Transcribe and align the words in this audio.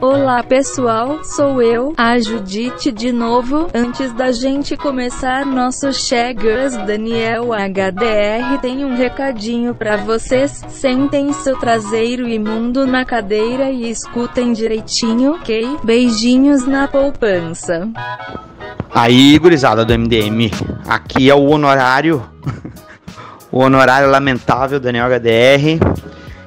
Olá 0.00 0.42
pessoal, 0.42 1.24
sou 1.24 1.62
eu, 1.62 1.94
a 1.96 2.18
Judite 2.18 2.92
de 2.92 3.10
novo. 3.10 3.68
Antes 3.74 4.12
da 4.12 4.30
gente 4.30 4.76
começar 4.76 5.46
nosso 5.46 5.90
Chegas, 5.90 6.76
Daniel 6.76 7.48
HDR 7.54 8.60
tem 8.60 8.84
um 8.84 8.94
recadinho 8.94 9.74
para 9.74 9.96
vocês. 9.96 10.62
Sentem 10.68 11.32
seu 11.32 11.58
traseiro 11.58 12.28
imundo 12.28 12.86
na 12.86 13.06
cadeira 13.06 13.70
e 13.70 13.90
escutem 13.90 14.52
direitinho, 14.52 15.36
ok? 15.36 15.78
Beijinhos 15.82 16.66
na 16.66 16.86
poupança. 16.86 17.88
Aí, 18.94 19.38
gurizada 19.38 19.82
do 19.82 19.98
MDM, 19.98 20.50
aqui 20.86 21.30
é 21.30 21.34
o 21.34 21.46
honorário, 21.46 22.22
o 23.50 23.60
honorário 23.60 24.10
lamentável 24.10 24.78
Daniel 24.78 25.06
HDR. 25.06 25.80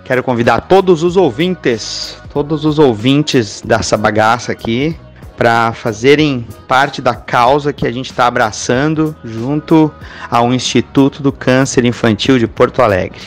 Quero 0.06 0.24
convidar 0.24 0.62
todos 0.62 1.04
os 1.04 1.18
ouvintes, 1.18 2.19
todos 2.32 2.66
os 2.66 2.80
ouvintes 2.80 3.62
dessa 3.66 3.98
bagaça 3.98 4.52
aqui, 4.52 4.96
para 5.36 5.72
fazerem 5.72 6.46
parte 6.68 7.02
da 7.02 7.16
causa 7.16 7.72
que 7.72 7.88
a 7.88 7.92
gente 7.92 8.12
está 8.12 8.28
abraçando 8.28 9.16
junto 9.24 9.90
ao 10.30 10.54
Instituto 10.54 11.24
do 11.24 11.32
Câncer 11.32 11.86
Infantil 11.86 12.38
de 12.38 12.46
Porto 12.46 12.82
Alegre. 12.82 13.22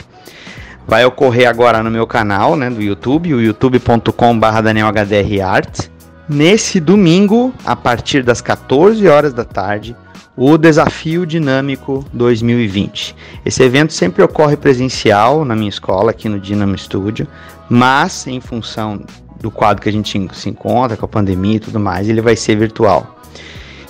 Vai 0.87 1.07
ocorrer 1.07 1.49
agora 1.49 1.83
no 1.83 1.91
meu 1.91 2.07
canal, 2.07 2.55
né, 2.55 2.69
do 2.69 2.83
YouTube, 2.83 3.33
o 3.33 3.41
youtube.com/danielhdrart. 3.41 5.89
Nesse 6.29 6.79
domingo, 6.79 7.55
a 7.65 7.75
partir 7.75 8.23
das 8.23 8.43
14 8.43 9.09
horas 9.09 9.33
da 9.33 9.45
tarde, 9.45 9.97
o 10.37 10.57
Desafio 10.57 11.27
Dinâmico 11.27 12.05
2020. 12.13 13.15
Esse 13.45 13.63
evento 13.63 13.93
sempre 13.93 14.23
ocorre 14.23 14.57
presencial 14.57 15.45
na 15.45 15.55
minha 15.55 15.69
escola, 15.69 16.11
aqui 16.11 16.29
no 16.29 16.41
Dinamo 16.41 16.77
Studio, 16.77 17.29
mas 17.69 18.27
em 18.27 18.41
função 18.41 19.01
do 19.41 19.51
quadro 19.51 19.83
que 19.83 19.89
a 19.89 19.93
gente 19.93 20.19
se 20.35 20.49
encontra, 20.49 20.97
com 20.97 21.05
a 21.05 21.09
pandemia 21.09 21.57
e 21.57 21.61
tudo 21.61 21.79
mais, 21.79 22.09
ele 22.09 22.23
vai 22.23 22.37
ser 22.37 22.57
virtual. 22.57 23.19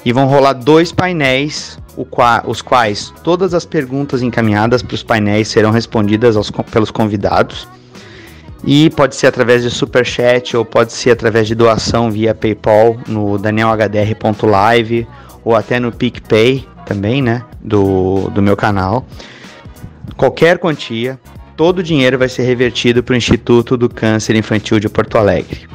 E 0.04 0.12
vão 0.12 0.26
rolar 0.26 0.54
dois 0.54 0.90
painéis, 0.90 1.78
os 2.46 2.60
quais 2.60 3.12
todas 3.22 3.54
as 3.54 3.64
perguntas 3.64 4.20
encaminhadas 4.20 4.82
para 4.82 4.94
os 4.94 5.02
painéis 5.02 5.46
serão 5.48 5.70
respondidas 5.70 6.36
aos, 6.36 6.50
pelos 6.50 6.90
convidados. 6.90 7.68
E 8.64 8.90
pode 8.90 9.14
ser 9.14 9.28
através 9.28 9.62
de 9.62 9.70
super 9.70 10.04
chat 10.04 10.56
ou 10.56 10.64
pode 10.64 10.92
ser 10.92 11.10
através 11.10 11.46
de 11.46 11.54
doação 11.54 12.10
via 12.10 12.34
PayPal 12.34 12.96
no 13.06 13.38
danielhdr.live 13.38 15.06
ou 15.44 15.54
até 15.54 15.78
no 15.80 15.92
PicPay 15.92 16.66
também, 16.86 17.22
né, 17.22 17.44
do, 17.60 18.30
do 18.30 18.42
meu 18.42 18.56
canal. 18.56 19.06
Qualquer 20.16 20.58
quantia, 20.58 21.18
todo 21.56 21.78
o 21.78 21.82
dinheiro 21.82 22.18
vai 22.18 22.28
ser 22.28 22.42
revertido 22.42 23.02
para 23.02 23.14
o 23.14 23.16
Instituto 23.16 23.76
do 23.76 23.88
Câncer 23.88 24.36
Infantil 24.36 24.78
de 24.78 24.88
Porto 24.88 25.16
Alegre. 25.16 25.68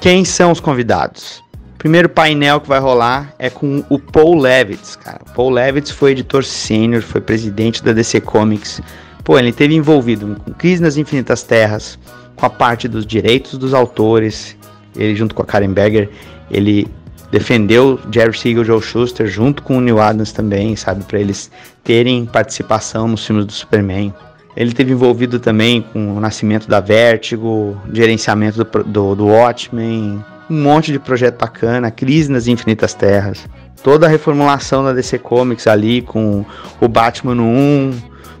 Quem 0.00 0.24
são 0.24 0.50
os 0.50 0.60
convidados? 0.60 1.42
Primeiro 1.78 2.08
painel 2.08 2.60
que 2.60 2.68
vai 2.68 2.78
rolar 2.78 3.34
é 3.38 3.50
com 3.50 3.84
o 3.88 3.98
Paul 3.98 4.38
Levitz, 4.38 4.94
cara. 4.94 5.20
Paul 5.34 5.50
Levitz 5.50 5.90
foi 5.90 6.12
editor 6.12 6.44
sênior, 6.44 7.02
foi 7.02 7.20
presidente 7.20 7.82
da 7.82 7.92
DC 7.92 8.20
Comics. 8.20 8.80
Pô, 9.24 9.36
ele 9.36 9.50
esteve 9.50 9.74
envolvido 9.74 10.36
com 10.44 10.52
Crise 10.52 10.80
nas 10.80 10.96
Infinitas 10.96 11.42
Terras, 11.42 11.98
com 12.36 12.46
a 12.46 12.50
parte 12.50 12.86
dos 12.86 13.04
direitos 13.04 13.58
dos 13.58 13.74
autores. 13.74 14.56
Ele 14.94 15.16
junto 15.16 15.34
com 15.34 15.42
a 15.42 15.44
Karen 15.44 15.72
Berger, 15.72 16.08
ele 16.50 16.86
defendeu 17.32 17.98
Jerry 18.12 18.38
Siegel 18.38 18.62
e 18.62 18.66
Joe 18.66 18.82
Schuster 18.82 19.26
junto 19.26 19.62
com 19.62 19.78
o 19.78 19.80
Neil 19.80 19.98
Adams 19.98 20.32
também, 20.32 20.76
sabe, 20.76 21.02
para 21.02 21.18
eles 21.18 21.50
terem 21.82 22.26
participação 22.26 23.08
nos 23.08 23.26
filmes 23.26 23.46
do 23.46 23.52
Superman. 23.52 24.12
Ele 24.54 24.72
teve 24.74 24.92
envolvido 24.92 25.40
também 25.40 25.80
com 25.80 26.14
o 26.14 26.20
nascimento 26.20 26.68
da 26.68 26.78
Vertigo, 26.78 27.74
gerenciamento 27.90 28.62
do, 28.62 28.84
do, 28.84 29.14
do 29.14 29.26
Watchmen, 29.28 30.22
um 30.50 30.62
monte 30.62 30.92
de 30.92 30.98
projeto 30.98 31.40
bacana, 31.40 31.90
Crise 31.90 32.30
nas 32.30 32.46
Infinitas 32.46 32.92
Terras, 32.92 33.48
toda 33.82 34.04
a 34.04 34.10
reformulação 34.10 34.84
da 34.84 34.92
DC 34.92 35.18
Comics 35.18 35.66
ali 35.66 36.02
com 36.02 36.44
o 36.78 36.86
Batman 36.86 37.34
no 37.34 37.44
1, 37.44 37.94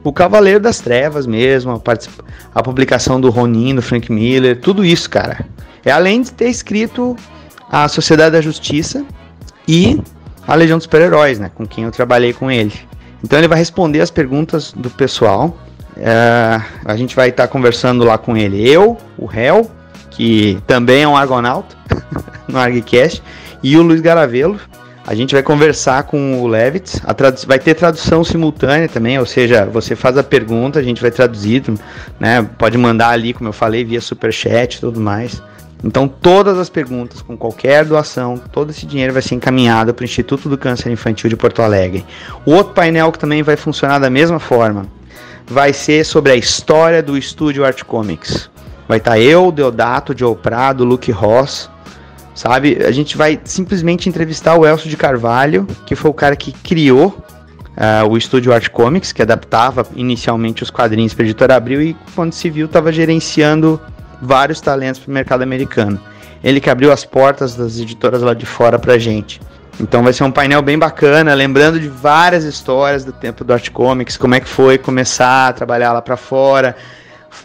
o 0.04 0.12
Cavaleiro 0.12 0.60
das 0.60 0.80
Trevas 0.80 1.26
mesmo, 1.26 1.72
a, 1.72 1.80
a 2.54 2.62
publicação 2.62 3.18
do 3.18 3.30
Ronin, 3.30 3.74
do 3.74 3.80
Frank 3.80 4.12
Miller, 4.12 4.60
tudo 4.60 4.84
isso, 4.84 5.08
cara. 5.08 5.46
É 5.82 5.90
além 5.90 6.20
de 6.20 6.30
ter 6.30 6.50
escrito 6.50 7.16
a 7.72 7.88
Sociedade 7.88 8.32
da 8.32 8.40
Justiça 8.42 9.02
e 9.66 9.98
a 10.46 10.54
Legião 10.54 10.76
dos 10.76 10.84
Super-Heróis, 10.84 11.38
né? 11.38 11.50
Com 11.54 11.66
quem 11.66 11.84
eu 11.84 11.90
trabalhei 11.90 12.34
com 12.34 12.50
ele. 12.50 12.74
Então 13.24 13.38
ele 13.38 13.48
vai 13.48 13.56
responder 13.56 14.00
as 14.02 14.10
perguntas 14.10 14.72
do 14.72 14.90
pessoal. 14.90 15.56
É, 15.96 16.60
a 16.84 16.96
gente 16.96 17.16
vai 17.16 17.30
estar 17.30 17.44
tá 17.44 17.48
conversando 17.48 18.04
lá 18.04 18.18
com 18.18 18.36
ele. 18.36 18.68
Eu, 18.68 18.98
o 19.16 19.30
Hel, 19.32 19.70
que 20.10 20.58
também 20.66 21.04
é 21.04 21.08
um 21.08 21.16
argonauta 21.16 21.74
no 22.46 22.58
ArgCast, 22.58 23.22
e 23.62 23.76
o 23.76 23.82
Luiz 23.82 24.02
Garavelo. 24.02 24.60
A 25.04 25.16
gente 25.16 25.34
vai 25.34 25.42
conversar 25.42 26.04
com 26.04 26.40
o 26.40 26.46
Levitz, 26.46 27.00
vai 27.44 27.58
ter 27.58 27.74
tradução 27.74 28.22
simultânea 28.22 28.88
também, 28.88 29.18
ou 29.18 29.26
seja, 29.26 29.66
você 29.66 29.96
faz 29.96 30.16
a 30.16 30.22
pergunta, 30.22 30.78
a 30.78 30.82
gente 30.82 31.02
vai 31.02 31.10
traduzir, 31.10 31.64
né? 32.20 32.48
Pode 32.56 32.78
mandar 32.78 33.08
ali, 33.08 33.32
como 33.32 33.48
eu 33.48 33.52
falei, 33.52 33.84
via 33.84 34.00
superchat 34.00 34.76
e 34.76 34.80
tudo 34.80 35.00
mais. 35.00 35.42
Então, 35.84 36.06
todas 36.06 36.58
as 36.58 36.68
perguntas, 36.68 37.22
com 37.22 37.36
qualquer 37.36 37.84
doação, 37.84 38.38
todo 38.52 38.70
esse 38.70 38.86
dinheiro 38.86 39.12
vai 39.12 39.22
ser 39.22 39.34
encaminhado 39.34 39.92
para 39.92 40.02
o 40.02 40.04
Instituto 40.04 40.48
do 40.48 40.56
Câncer 40.56 40.90
Infantil 40.90 41.28
de 41.28 41.36
Porto 41.36 41.60
Alegre. 41.60 42.04
O 42.46 42.52
outro 42.52 42.72
painel 42.72 43.10
que 43.10 43.18
também 43.18 43.42
vai 43.42 43.56
funcionar 43.56 43.98
da 43.98 44.08
mesma 44.08 44.38
forma 44.38 44.86
vai 45.46 45.72
ser 45.72 46.04
sobre 46.04 46.32
a 46.32 46.36
história 46.36 47.02
do 47.02 47.18
estúdio 47.18 47.64
Art 47.64 47.82
Comics. 47.82 48.48
Vai 48.86 48.98
estar 48.98 49.12
tá 49.12 49.18
eu, 49.18 49.50
Deodato, 49.50 50.16
Joe 50.16 50.36
Prado, 50.36 50.84
Luke 50.84 51.10
Ross, 51.10 51.68
sabe? 52.34 52.78
A 52.84 52.92
gente 52.92 53.16
vai 53.16 53.40
simplesmente 53.44 54.08
entrevistar 54.08 54.56
o 54.56 54.64
Elcio 54.64 54.88
de 54.88 54.96
Carvalho, 54.96 55.66
que 55.84 55.96
foi 55.96 56.10
o 56.10 56.14
cara 56.14 56.36
que 56.36 56.52
criou 56.52 57.08
uh, 57.76 58.08
o 58.08 58.16
estúdio 58.16 58.52
Art 58.52 58.68
Comics, 58.68 59.12
que 59.12 59.22
adaptava 59.22 59.86
inicialmente 59.96 60.62
os 60.62 60.70
quadrinhos 60.70 61.14
para 61.14 61.24
a 61.24 61.26
editora 61.26 61.56
Abril 61.56 61.82
e 61.82 61.96
quando 62.14 62.32
se 62.32 62.48
viu 62.50 62.66
estava 62.66 62.92
gerenciando 62.92 63.80
vários 64.22 64.60
talentos 64.60 65.00
para 65.00 65.10
o 65.10 65.14
mercado 65.14 65.42
americano. 65.42 66.00
Ele 66.42 66.60
que 66.60 66.70
abriu 66.70 66.92
as 66.92 67.04
portas 67.04 67.56
das 67.56 67.78
editoras 67.78 68.22
lá 68.22 68.32
de 68.32 68.46
fora 68.46 68.78
para 68.78 68.96
gente. 68.96 69.40
Então 69.80 70.02
vai 70.02 70.12
ser 70.12 70.22
um 70.22 70.30
painel 70.30 70.62
bem 70.62 70.78
bacana, 70.78 71.34
lembrando 71.34 71.80
de 71.80 71.88
várias 71.88 72.44
histórias 72.44 73.04
do 73.04 73.12
tempo 73.12 73.42
do 73.42 73.52
Art 73.52 73.68
Comics, 73.70 74.16
como 74.16 74.34
é 74.34 74.40
que 74.40 74.48
foi 74.48 74.78
começar 74.78 75.48
a 75.48 75.52
trabalhar 75.52 75.92
lá 75.92 76.02
para 76.02 76.16
fora, 76.16 76.76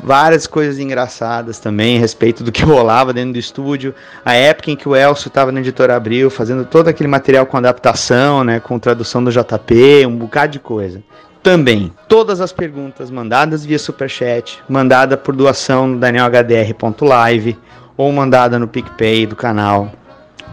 várias 0.04 0.46
coisas 0.46 0.78
engraçadas 0.78 1.58
também 1.58 1.98
a 1.98 2.00
respeito 2.00 2.44
do 2.44 2.52
que 2.52 2.64
rolava 2.66 3.14
dentro 3.14 3.34
do 3.34 3.40
estúdio, 3.40 3.96
a 4.26 4.34
época 4.34 4.70
em 4.72 4.76
que 4.76 4.90
o 4.90 4.96
Elcio 4.96 5.30
estava 5.30 5.52
na 5.52 5.62
editora 5.62 5.96
Abril, 5.96 6.30
fazendo 6.30 6.66
todo 6.66 6.90
aquele 6.90 7.08
material 7.08 7.46
com 7.46 7.58
adaptação, 7.58 8.44
né, 8.44 8.60
com 8.60 8.78
tradução 8.78 9.24
do 9.24 9.32
JP, 9.32 10.06
um 10.06 10.16
bocado 10.16 10.52
de 10.52 10.60
coisa 10.60 11.02
também 11.48 11.94
todas 12.10 12.42
as 12.42 12.52
perguntas 12.52 13.10
mandadas 13.10 13.64
via 13.64 13.80
superchat, 13.80 14.60
mandada 14.68 15.16
por 15.16 15.34
doação 15.34 15.88
no 15.88 15.98
danielhdr.live 15.98 17.58
ou 17.96 18.12
mandada 18.12 18.60
no 18.60 18.68
PicPay 18.68 19.26
do 19.26 19.34
canal. 19.34 19.90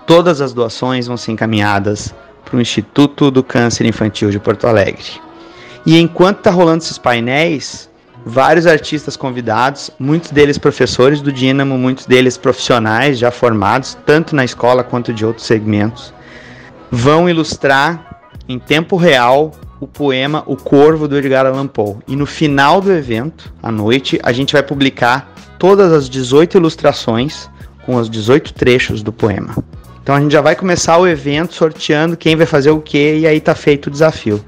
Todas 0.06 0.40
as 0.40 0.52
doações 0.52 1.08
vão 1.08 1.16
ser 1.16 1.32
encaminhadas 1.32 2.14
para 2.44 2.56
o 2.56 2.60
Instituto 2.60 3.28
do 3.28 3.42
Câncer 3.42 3.84
Infantil 3.86 4.30
de 4.30 4.38
Porto 4.38 4.68
Alegre. 4.68 5.20
E 5.84 5.98
enquanto 5.98 6.38
está 6.38 6.52
rolando 6.52 6.84
esses 6.84 6.96
painéis, 6.96 7.90
vários 8.24 8.64
artistas 8.64 9.16
convidados, 9.16 9.90
muitos 9.98 10.30
deles 10.30 10.58
professores 10.58 11.20
do 11.20 11.32
Dínamo, 11.32 11.76
muitos 11.76 12.06
deles 12.06 12.38
profissionais 12.38 13.18
já 13.18 13.32
formados, 13.32 13.98
tanto 14.06 14.36
na 14.36 14.44
escola 14.44 14.84
quanto 14.84 15.12
de 15.12 15.26
outros 15.26 15.44
segmentos, 15.44 16.14
vão 16.88 17.28
ilustrar 17.28 18.30
em 18.48 18.60
tempo 18.60 18.94
real 18.94 19.50
o 19.84 19.86
poema 19.86 20.42
O 20.46 20.56
Corvo 20.56 21.06
do 21.06 21.16
Edgar 21.16 21.44
Allan 21.44 21.66
Poe. 21.66 21.96
E 22.08 22.16
no 22.16 22.24
final 22.24 22.80
do 22.80 22.90
evento, 22.90 23.52
à 23.62 23.70
noite, 23.70 24.18
a 24.22 24.32
gente 24.32 24.54
vai 24.54 24.62
publicar 24.62 25.30
todas 25.58 25.92
as 25.92 26.08
18 26.08 26.56
ilustrações 26.56 27.50
com 27.84 27.96
os 27.96 28.08
18 28.08 28.54
trechos 28.54 29.02
do 29.02 29.12
poema. 29.12 29.54
Então 30.02 30.14
a 30.14 30.20
gente 30.20 30.32
já 30.32 30.40
vai 30.40 30.56
começar 30.56 30.96
o 30.96 31.06
evento 31.06 31.54
sorteando 31.54 32.16
quem 32.16 32.34
vai 32.34 32.46
fazer 32.46 32.70
o 32.70 32.80
que 32.80 33.18
e 33.18 33.26
aí 33.26 33.40
tá 33.40 33.54
feito 33.54 33.86
o 33.86 33.90
desafio. 33.90 34.42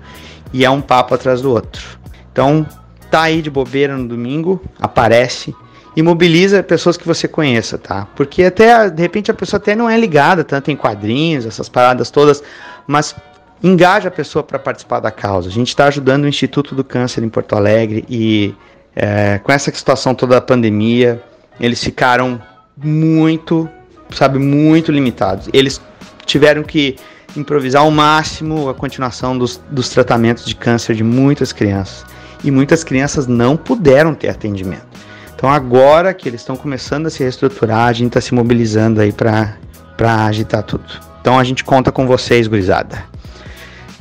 E 0.55 0.65
é 0.65 0.71
um 0.71 0.81
papo 0.81 1.15
atrás 1.15 1.43
do 1.43 1.51
outro. 1.51 1.99
Então 2.33 2.67
tá 3.11 3.23
aí 3.23 3.43
de 3.43 3.51
bobeira 3.51 3.95
no 3.95 4.09
domingo, 4.09 4.63
aparece 4.81 5.55
e 5.95 6.03
mobiliza 6.03 6.63
pessoas 6.63 6.97
que 6.97 7.07
você 7.07 7.29
conheça, 7.29 7.77
tá? 7.77 8.09
Porque 8.17 8.43
até 8.43 8.89
de 8.89 9.03
repente 9.03 9.31
a 9.31 9.35
pessoa 9.35 9.59
até 9.59 9.77
não 9.77 9.89
é 9.89 9.99
ligada 9.99 10.43
tanto 10.43 10.71
em 10.71 10.77
quadrinhos, 10.77 11.45
essas 11.45 11.69
paradas 11.69 12.11
todas, 12.11 12.43
mas 12.87 13.15
engaja 13.63 14.09
a 14.09 14.11
pessoa 14.11 14.43
para 14.43 14.59
participar 14.59 15.01
da 15.01 15.11
causa. 15.11 15.49
A 15.49 15.53
gente 15.53 15.69
está 15.69 15.87
ajudando 15.87 16.25
o 16.25 16.29
Instituto 16.29 16.75
do 16.75 16.85
Câncer 16.85 17.23
em 17.23 17.29
Porto 17.29 17.57
Alegre 17.57 18.05
e 18.09 18.55
é, 18.95 19.39
com 19.43 19.53
essa 19.53 19.71
situação 19.71 20.15
toda 20.15 20.37
da 20.37 20.41
pandemia, 20.41 21.23
eles 21.61 21.83
ficaram 21.83 22.41
muito, 22.77 23.69
sabe, 24.11 24.39
muito 24.39 24.91
limitados. 24.91 25.49
Eles 25.53 25.81
tiveram 26.25 26.63
que 26.63 26.97
improvisar 27.37 27.83
ao 27.83 27.91
máximo 27.91 28.69
a 28.69 28.75
continuação 28.75 29.37
dos, 29.37 29.61
dos 29.71 29.89
tratamentos 29.91 30.47
de 30.47 30.55
câncer 30.55 30.95
de 30.95 31.05
muitas 31.05 31.53
crianças. 31.53 32.07
E 32.43 32.51
muitas 32.51 32.85
crianças 32.85 33.27
não 33.27 33.57
puderam 33.57 34.15
ter 34.15 34.29
atendimento. 34.29 34.87
Então 35.35 35.51
agora 35.51 36.15
que 36.15 36.29
eles 36.29 36.41
estão 36.41 36.57
começando 36.57 37.07
a 37.07 37.11
se 37.11 37.23
reestruturar, 37.23 37.89
a 37.89 37.93
gente 37.93 38.09
está 38.09 38.21
se 38.21 38.33
mobilizando 38.33 39.01
aí 39.01 39.13
para 39.13 40.27
agitar 40.27 40.63
tudo. 40.63 40.85
Então 41.21 41.39
a 41.39 41.45
gente 41.45 41.63
conta 41.63 41.93
com 41.93 42.07
vocês, 42.07 42.47
gurizada. 42.47 43.05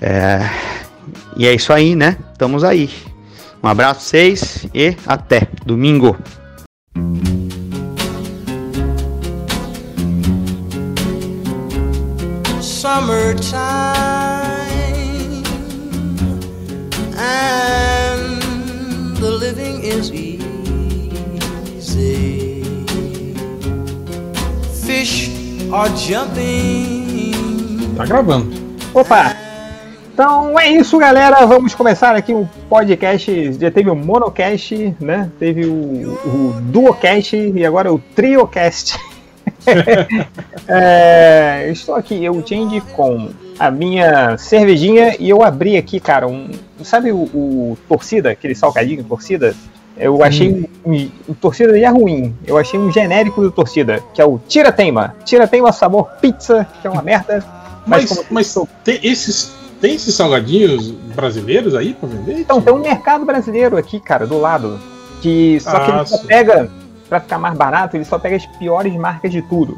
É, 0.02 0.40
e 1.38 1.48
é 1.48 1.54
isso 1.54 1.72
aí, 1.72 1.96
né? 1.96 2.18
Estamos 2.32 2.64
aí. 2.64 2.90
Um 3.64 3.68
abraço 3.68 4.02
vocês 4.02 4.68
e 4.74 4.96
até 5.08 5.48
domingo. 5.66 6.18
Summertime 12.62 13.56
and 17.18 18.40
the 19.20 19.30
living 19.30 19.82
is 19.82 20.12
easy. 20.12 20.40
Fish 24.86 25.32
are 25.74 25.90
jumping. 25.98 27.34
Tá 27.98 28.06
gravando. 28.06 28.54
Opa! 28.94 29.45
Então 30.16 30.58
é 30.58 30.70
isso, 30.70 30.98
galera. 30.98 31.46
Vamos 31.46 31.76
começar 31.76 32.16
aqui 32.16 32.34
um 32.34 32.46
podcast. 32.70 33.52
Já 33.60 33.70
teve 33.70 33.90
o 33.90 33.96
monocast, 33.98 34.96
né? 34.98 35.30
Teve 35.38 35.66
o, 35.66 35.74
o 35.74 36.56
duocast 36.62 37.36
e 37.36 37.66
agora 37.66 37.94
o 37.94 38.00
triocast. 38.00 38.98
é, 40.70 41.70
estou 41.70 41.96
aqui, 41.96 42.24
eu 42.24 42.42
Change, 42.48 42.80
com 42.96 43.30
a 43.60 43.70
minha 43.70 44.38
cervejinha 44.38 45.18
e 45.20 45.30
eu 45.30 45.44
abri 45.44 45.76
aqui, 45.76 46.00
cara, 46.00 46.26
um. 46.30 46.50
Sabe 46.82 47.12
o, 47.12 47.18
o 47.18 47.78
torcida, 47.86 48.32
aquele 48.32 48.56
salgadinho 48.56 49.04
torcida? 49.04 49.54
Eu 49.98 50.24
achei 50.24 50.50
hum. 50.50 50.64
um, 50.86 51.12
um, 51.28 51.34
torcida 51.34 51.78
é 51.78 51.90
ruim. 51.90 52.34
Eu 52.48 52.58
achei 52.58 52.80
um 52.80 52.90
genérico 52.90 53.42
do 53.42 53.52
torcida, 53.52 54.02
que 54.14 54.22
é 54.22 54.26
o 54.26 54.40
Tira 54.48 54.72
Teima. 54.72 55.14
Tira 55.26 55.46
Teima 55.46 55.74
sabor 55.74 56.06
pizza, 56.22 56.66
que 56.82 56.88
é 56.88 56.90
uma 56.90 57.02
merda. 57.02 57.44
Mas, 57.86 58.26
mas, 58.30 58.56
mas 58.56 58.68
tem 58.84 59.00
esses 59.04 59.65
tem 59.86 59.94
esses 59.94 60.16
salgadinhos 60.16 60.90
brasileiros 60.90 61.76
aí 61.76 61.94
pra 61.94 62.10
vender? 62.10 62.40
Então, 62.40 62.60
tem 62.60 62.74
um 62.74 62.80
mercado 62.80 63.24
brasileiro 63.24 63.78
aqui, 63.78 64.00
cara, 64.00 64.26
do 64.26 64.40
lado. 64.40 64.80
Que 65.22 65.60
só 65.60 65.80
que 65.80 65.92
ele 65.92 66.00
ah, 66.00 66.06
só 66.06 66.18
pega, 66.26 66.72
pra 67.08 67.20
ficar 67.20 67.38
mais 67.38 67.56
barato, 67.56 67.96
ele 67.96 68.04
só 68.04 68.18
pega 68.18 68.36
as 68.36 68.48
piores 68.58 68.92
marcas 68.96 69.32
de 69.32 69.44
tudo. 69.44 69.78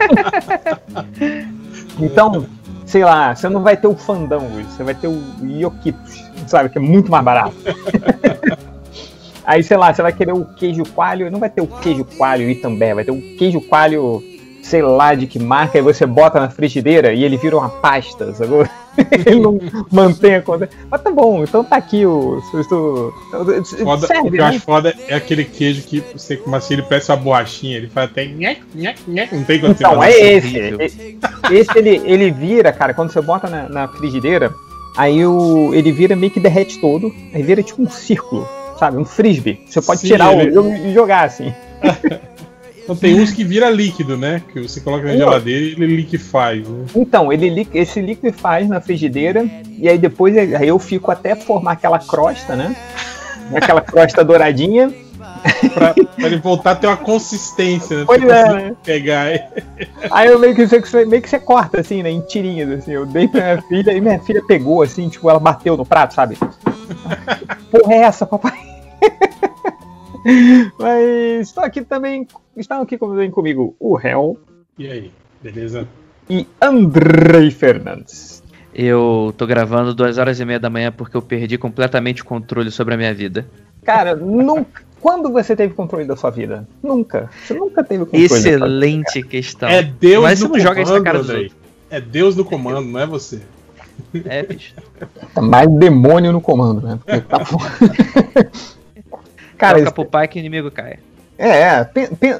então, 2.00 2.46
sei 2.86 3.04
lá, 3.04 3.34
você 3.34 3.50
não 3.50 3.62
vai 3.62 3.76
ter 3.76 3.86
o 3.86 3.94
Fandango, 3.94 4.62
você 4.62 4.82
vai 4.82 4.94
ter 4.94 5.08
o 5.08 5.22
Yokitos, 5.42 6.24
sabe, 6.46 6.70
que 6.70 6.78
é 6.78 6.80
muito 6.80 7.10
mais 7.10 7.22
barato. 7.22 7.54
Aí, 9.44 9.62
sei 9.62 9.76
lá, 9.76 9.92
você 9.92 10.00
vai 10.00 10.12
querer 10.12 10.32
o 10.32 10.46
queijo 10.46 10.84
coalho, 10.94 11.30
não 11.30 11.38
vai 11.38 11.50
ter 11.50 11.60
o 11.60 11.66
queijo 11.66 12.06
coalho 12.16 12.48
Itambé, 12.48 12.94
vai 12.94 13.04
ter 13.04 13.12
o 13.12 13.20
queijo 13.36 13.60
coalho 13.60 14.22
sei 14.68 14.82
lá 14.82 15.14
de 15.14 15.26
que 15.26 15.38
marca, 15.38 15.78
e 15.78 15.82
você 15.82 16.04
bota 16.04 16.38
na 16.38 16.50
frigideira 16.50 17.12
e 17.12 17.24
ele 17.24 17.36
vira 17.36 17.56
uma 17.56 17.68
pasta, 17.68 18.34
sacou? 18.34 18.66
ele 19.26 19.40
não 19.40 19.58
mantém 19.90 20.34
a 20.34 20.42
conta. 20.42 20.68
Mas 20.90 21.00
tá 21.00 21.10
bom, 21.10 21.42
então 21.42 21.64
tá 21.64 21.76
aqui 21.76 22.04
o. 22.04 22.38
o, 22.38 23.12
foda, 23.84 24.06
serve, 24.06 24.28
o 24.28 24.32
que 24.32 24.38
eu 24.38 24.44
acho 24.44 24.60
foda 24.60 24.94
é 25.08 25.14
aquele 25.14 25.44
queijo 25.44 25.82
que 25.82 26.02
você 26.12 26.40
assim, 26.52 26.74
ele 26.74 26.82
parece 26.82 27.10
uma 27.10 27.16
borrachinha, 27.16 27.76
ele 27.76 27.88
faz 27.88 28.10
até. 28.10 28.26
Não 29.32 29.44
tem 29.44 29.60
quanto 29.60 29.78
Então, 29.78 30.02
é 30.02 30.10
esse. 30.10 30.76
Esse 31.50 31.78
ele, 31.78 32.02
ele 32.04 32.30
vira, 32.30 32.72
cara, 32.72 32.92
quando 32.92 33.10
você 33.10 33.20
bota 33.20 33.48
na, 33.48 33.68
na 33.68 33.88
frigideira, 33.88 34.52
aí 34.96 35.24
o, 35.24 35.72
ele 35.72 35.92
vira 35.92 36.14
meio 36.14 36.32
que 36.32 36.40
derrete 36.40 36.78
todo, 36.80 37.12
aí 37.32 37.42
vira 37.42 37.62
tipo 37.62 37.80
um 37.80 37.88
círculo, 37.88 38.46
sabe? 38.78 38.98
Um 38.98 39.04
frisbee. 39.04 39.60
Você 39.66 39.80
pode 39.80 40.00
Sim, 40.00 40.08
tirar 40.08 40.34
ele... 40.34 40.58
o 40.58 40.74
e 40.74 40.92
jogar 40.92 41.24
assim. 41.24 41.52
Então 42.88 42.96
tem 42.96 43.20
uns 43.20 43.30
que 43.30 43.44
vira 43.44 43.68
líquido, 43.68 44.16
né? 44.16 44.42
Que 44.50 44.62
você 44.62 44.80
coloca 44.80 45.04
na 45.04 45.14
geladeira 45.14 45.60
e 45.60 45.72
ele 45.72 45.96
liquefaz. 45.96 46.66
Né? 46.66 46.86
Então, 46.96 47.30
ele 47.30 47.68
esse 47.74 48.00
liquefaz 48.00 48.66
na 48.66 48.80
frigideira 48.80 49.44
e 49.76 49.86
aí 49.86 49.98
depois 49.98 50.34
aí 50.34 50.66
eu 50.66 50.78
fico 50.78 51.10
até 51.10 51.36
formar 51.36 51.72
aquela 51.72 51.98
crosta, 51.98 52.56
né? 52.56 52.74
Aquela 53.54 53.82
crosta 53.82 54.24
douradinha. 54.24 54.90
pra, 55.74 55.92
pra, 55.92 56.26
ele 56.26 56.38
voltar 56.38 56.70
a 56.70 56.76
ter 56.76 56.86
uma 56.86 56.96
consistência, 56.96 57.98
né? 57.98 58.04
Pois 58.06 58.22
é, 58.22 58.52
né? 58.54 58.76
Pegar. 58.82 59.26
Aí 60.10 60.28
eu 60.28 60.38
meio 60.38 60.54
que, 60.54 60.66
você, 60.66 61.04
meio 61.04 61.20
que 61.20 61.28
você 61.28 61.38
corta 61.38 61.80
assim, 61.80 62.02
né? 62.02 62.10
Em 62.10 62.22
tirinhas, 62.22 62.70
assim. 62.70 62.92
Eu 62.92 63.04
dei 63.04 63.28
pra 63.28 63.42
minha 63.42 63.62
filha 63.68 63.92
e 63.92 64.00
minha 64.00 64.18
filha 64.18 64.42
pegou, 64.42 64.80
assim, 64.80 65.10
tipo, 65.10 65.28
ela 65.28 65.38
bateu 65.38 65.76
no 65.76 65.84
prato, 65.84 66.14
sabe? 66.14 66.38
Porra, 67.70 67.92
é 67.92 67.98
essa, 67.98 68.24
papai? 68.24 68.58
Mas 70.78 71.48
estou 71.48 71.62
aqui 71.62 71.82
também. 71.82 72.26
Estão 72.58 72.82
aqui 72.82 72.98
comigo 72.98 73.76
o 73.78 73.98
Hel. 73.98 74.36
E 74.76 74.90
aí, 74.90 75.12
beleza? 75.40 75.86
E 76.28 76.44
Andrei 76.60 77.52
Fernandes. 77.52 78.42
Eu 78.74 79.32
tô 79.36 79.46
gravando 79.46 79.94
duas 79.94 80.18
horas 80.18 80.40
e 80.40 80.44
meia 80.44 80.58
da 80.58 80.68
manhã 80.68 80.90
porque 80.90 81.16
eu 81.16 81.22
perdi 81.22 81.56
completamente 81.56 82.22
o 82.22 82.24
controle 82.24 82.70
sobre 82.72 82.94
a 82.94 82.96
minha 82.96 83.14
vida. 83.14 83.46
Cara, 83.84 84.16
nunca. 84.16 84.82
Quando 85.00 85.30
você 85.30 85.54
teve 85.54 85.72
controle 85.74 86.04
da 86.04 86.16
sua 86.16 86.30
vida? 86.30 86.68
Nunca. 86.82 87.30
Você 87.44 87.54
nunca 87.54 87.84
teve 87.84 88.04
controle 88.04 88.24
Excelente 88.24 89.22
questão. 89.22 89.68
É 89.68 89.82
Deus 89.82 90.24
Mas 90.24 90.40
no 90.40 90.48
comando, 90.48 90.62
joga 90.62 90.82
isso 90.82 90.92
na 90.92 91.02
cara 91.02 91.18
dos 91.18 91.30
outros. 91.30 91.56
É 91.88 92.00
Deus 92.00 92.34
no 92.34 92.44
comando, 92.44 92.82
não 92.82 93.00
é 93.00 93.06
você. 93.06 93.40
É, 94.24 94.42
bicho. 94.42 94.74
Tá 95.32 95.40
mais 95.40 95.70
demônio 95.70 96.32
no 96.32 96.40
comando, 96.40 96.80
né? 96.80 96.98
Porque 97.04 97.20
tá... 97.20 97.38
Cara, 99.56 99.78
Toca 99.78 99.92
pro 99.92 100.04
pai 100.04 100.28
que 100.28 100.38
o 100.38 100.40
inimigo 100.40 100.70
cai. 100.70 100.98
É, 101.38 101.60
é 101.60 101.84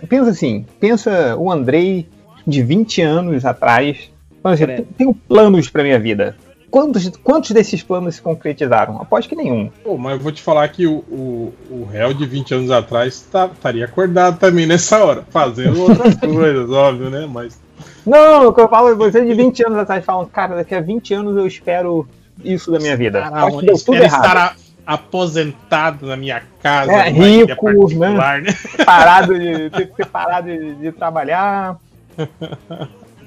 pensa 0.09 0.31
assim, 0.31 0.67
pensa 0.81 1.37
o 1.37 1.50
Andrei 1.50 2.09
de 2.47 2.62
20 2.62 3.00
anos 3.03 3.45
atrás. 3.45 4.11
Assim, 4.43 4.65
tenho 4.97 5.15
planos 5.15 5.69
pra 5.69 5.83
minha 5.83 5.99
vida. 5.99 6.37
Quantos, 6.71 7.09
quantos 7.23 7.50
desses 7.50 7.83
planos 7.83 8.17
se 8.17 8.23
concretizaram? 8.23 9.00
Aposto 9.00 9.29
que 9.29 9.37
nenhum. 9.37 9.71
Pô, 9.83 9.97
mas 9.97 10.15
eu 10.15 10.19
vou 10.21 10.33
te 10.33 10.43
falar 10.43 10.69
que 10.69 10.87
o, 10.87 10.97
o, 11.11 11.55
o 11.71 11.89
réu 11.91 12.12
de 12.12 12.27
20 12.27 12.55
anos 12.55 12.71
atrás 12.71 13.27
tá, 13.33 13.47
estaria 13.47 13.87
acordado 13.87 14.39
também 14.39 14.67
nessa 14.67 15.03
hora, 15.03 15.25
fazendo 15.31 15.81
outras 15.81 16.15
coisas, 16.21 16.71
óbvio, 16.71 17.09
né? 17.09 17.27
Mas. 17.31 17.59
Não, 18.05 18.49
o 18.49 18.53
que 18.53 18.61
eu 18.61 18.69
falo, 18.69 18.95
você 18.97 19.25
de 19.25 19.33
20 19.33 19.67
anos 19.67 19.79
atrás 19.79 20.05
falam, 20.05 20.27
cara, 20.27 20.56
daqui 20.56 20.75
a 20.75 20.81
20 20.81 21.15
anos 21.15 21.37
eu 21.37 21.47
espero 21.47 22.06
isso 22.45 22.71
da 22.71 22.79
minha 22.79 22.97
vida. 22.97 23.21
Caramba, 23.21 23.47
Acho 23.47 23.59
que 23.59 23.67
deu 23.67 23.79
tudo 23.79 23.97
errado. 23.97 24.25
Estará 24.25 24.55
aposentado 24.88 26.06
na 26.06 26.17
minha 26.17 26.43
casa. 26.62 26.90
É, 26.90 27.11
rico, 27.11 27.90
né? 27.94 28.40
né? 28.40 28.55
Parado 28.87 29.38
de, 29.38 29.69
ter, 29.69 29.88
ter 29.88 30.06
parado 30.06 30.49
de, 30.49 30.76
de, 30.76 30.93
trabalhar. 30.93 31.76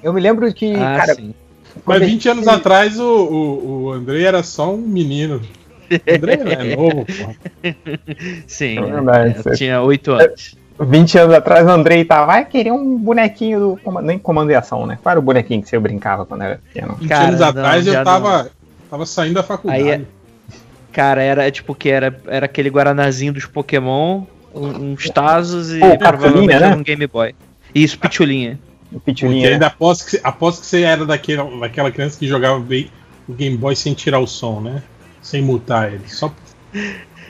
Eu 0.02 0.12
me 0.12 0.20
lembro 0.20 0.52
que, 0.52 0.74
ah, 0.74 0.98
cara. 0.98 1.14
Sim. 1.14 1.36
Mas 1.86 2.00
20 2.00 2.30
anos 2.30 2.48
atrás 2.48 3.00
o, 3.00 3.06
o, 3.06 3.84
o 3.84 3.92
André 3.92 4.24
era 4.24 4.42
só 4.42 4.74
um 4.74 4.78
menino. 4.78 5.40
O 5.92 6.16
André 6.16 6.34
é 6.34 6.64
novo, 6.76 7.06
pô. 7.06 7.36
Sim, 8.48 8.78
é 8.80 9.54
tinha 9.54 9.82
8 9.84 10.12
anos. 10.14 10.58
20 10.80 11.18
anos 11.20 11.36
atrás 11.36 11.64
o 11.68 11.70
Andrei 11.70 12.04
tava, 12.04 12.26
vai 12.26 12.44
querer 12.44 12.72
um 12.72 12.98
bonequinho 12.98 13.78
do. 13.78 14.02
Nem 14.02 14.18
comando 14.18 14.50
e 14.50 14.56
ação, 14.56 14.88
né? 14.88 14.98
Qual 15.04 15.12
era 15.12 15.20
o 15.20 15.24
bonequinho 15.24 15.62
que 15.62 15.70
você 15.70 15.78
brincava 15.78 16.26
quando 16.26 16.42
era 16.42 16.56
pequeno? 16.58 16.96
20 16.96 17.08
Cara, 17.08 17.28
anos 17.28 17.40
não, 17.40 17.48
atrás 17.48 17.86
eu 17.86 18.04
tava, 18.04 18.50
tava 18.90 19.06
saindo 19.06 19.36
da 19.36 19.44
faculdade. 19.44 19.84
Aí, 19.84 19.90
é- 19.90 20.21
Cara, 20.92 21.22
era 21.24 21.50
tipo 21.50 21.74
que 21.74 21.90
era, 21.90 22.20
era 22.28 22.46
aquele 22.46 22.70
Guaranazinho 22.70 23.34
dos 23.34 23.46
Pokémon, 23.46 24.24
uns 24.54 25.10
Tazos 25.10 25.72
e 25.72 25.80
Pô, 25.80 25.98
provavelmente 25.98 26.60
né? 26.60 26.76
um 26.76 26.84
Game 26.84 27.08
Boy. 27.08 27.34
Isso, 27.74 27.98
Pitulinha. 27.98 28.60
Pitulinha. 29.06 29.42
Porque 29.42 29.54
ainda 29.54 29.68
aposto 29.68 30.10
que, 30.10 30.20
aposto 30.24 30.62
que 30.62 30.68
você 30.68 30.82
era 30.82 31.06
daquele, 31.06 31.42
daquela 31.60 31.92
criança 31.92 32.20
que 32.20 32.28
jogava 32.28 32.60
bem 32.60 32.90
o 33.28 33.34
Game 33.34 33.56
Boy 33.56 33.76
sem 33.76 33.94
tirar 33.94 34.20
o 34.20 34.28
som, 34.28 34.60
né? 34.60 34.84
Sem 35.22 35.42
mutar 35.42 35.94
ele. 35.94 36.08
Só. 36.08 36.34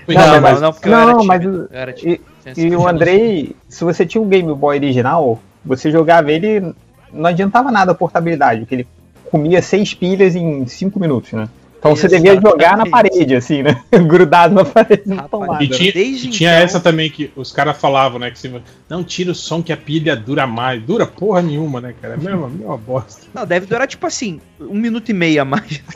Não, 0.07 0.27
não, 0.27 0.41
mas, 0.41 0.61
não, 0.61 0.73
porque 0.73 0.89
não, 0.89 1.09
eu 1.19 1.23
mas 1.23 1.41
era 1.71 1.95
e, 2.01 2.19
e 2.57 2.75
o 2.75 2.87
Andrei, 2.87 3.55
se 3.69 3.83
você 3.83 4.05
tinha 4.05 4.21
um 4.21 4.27
Game 4.27 4.53
Boy 4.53 4.77
original, 4.77 5.39
você 5.63 5.91
jogava 5.91 6.31
ele, 6.31 6.73
não 7.13 7.29
adiantava 7.29 7.71
nada 7.71 7.91
a 7.91 7.95
portabilidade, 7.95 8.61
porque 8.61 8.75
ele 8.75 8.87
comia 9.29 9.61
seis 9.61 9.93
pilhas 9.93 10.35
em 10.35 10.65
cinco 10.65 10.99
minutos, 10.99 11.31
né? 11.33 11.47
Então 11.81 11.95
você 11.95 12.07
devia 12.07 12.39
jogar 12.39 12.77
na 12.77 12.85
parede, 12.85 13.35
assim, 13.35 13.63
né? 13.63 13.81
Grudado 14.05 14.53
na 14.53 14.63
parede 14.63 15.01
na 15.07 15.27
tomada. 15.27 15.63
E 15.63 15.67
tinha, 15.67 15.89
e 15.89 16.29
tinha 16.29 16.51
então... 16.51 16.63
essa 16.63 16.79
também 16.79 17.09
que 17.09 17.31
os 17.35 17.51
caras 17.51 17.75
falavam, 17.75 18.19
né? 18.19 18.29
Que 18.29 18.37
se, 18.37 18.53
não 18.87 19.03
tira 19.03 19.31
o 19.31 19.35
som 19.35 19.63
que 19.63 19.73
a 19.73 19.77
pilha 19.77 20.15
dura 20.15 20.45
mais. 20.45 20.79
Dura 20.83 21.07
porra 21.07 21.41
nenhuma, 21.41 21.81
né, 21.81 21.95
cara? 21.99 22.13
É 22.13 22.17
mesmo, 22.17 22.47
mesma 22.47 22.77
bosta. 22.77 23.25
Não, 23.33 23.47
deve 23.47 23.65
durar 23.65 23.87
tipo 23.87 24.05
assim, 24.05 24.39
um 24.59 24.75
minuto 24.75 25.09
e 25.09 25.13
meio 25.13 25.41
a 25.41 25.45
mais. 25.45 25.81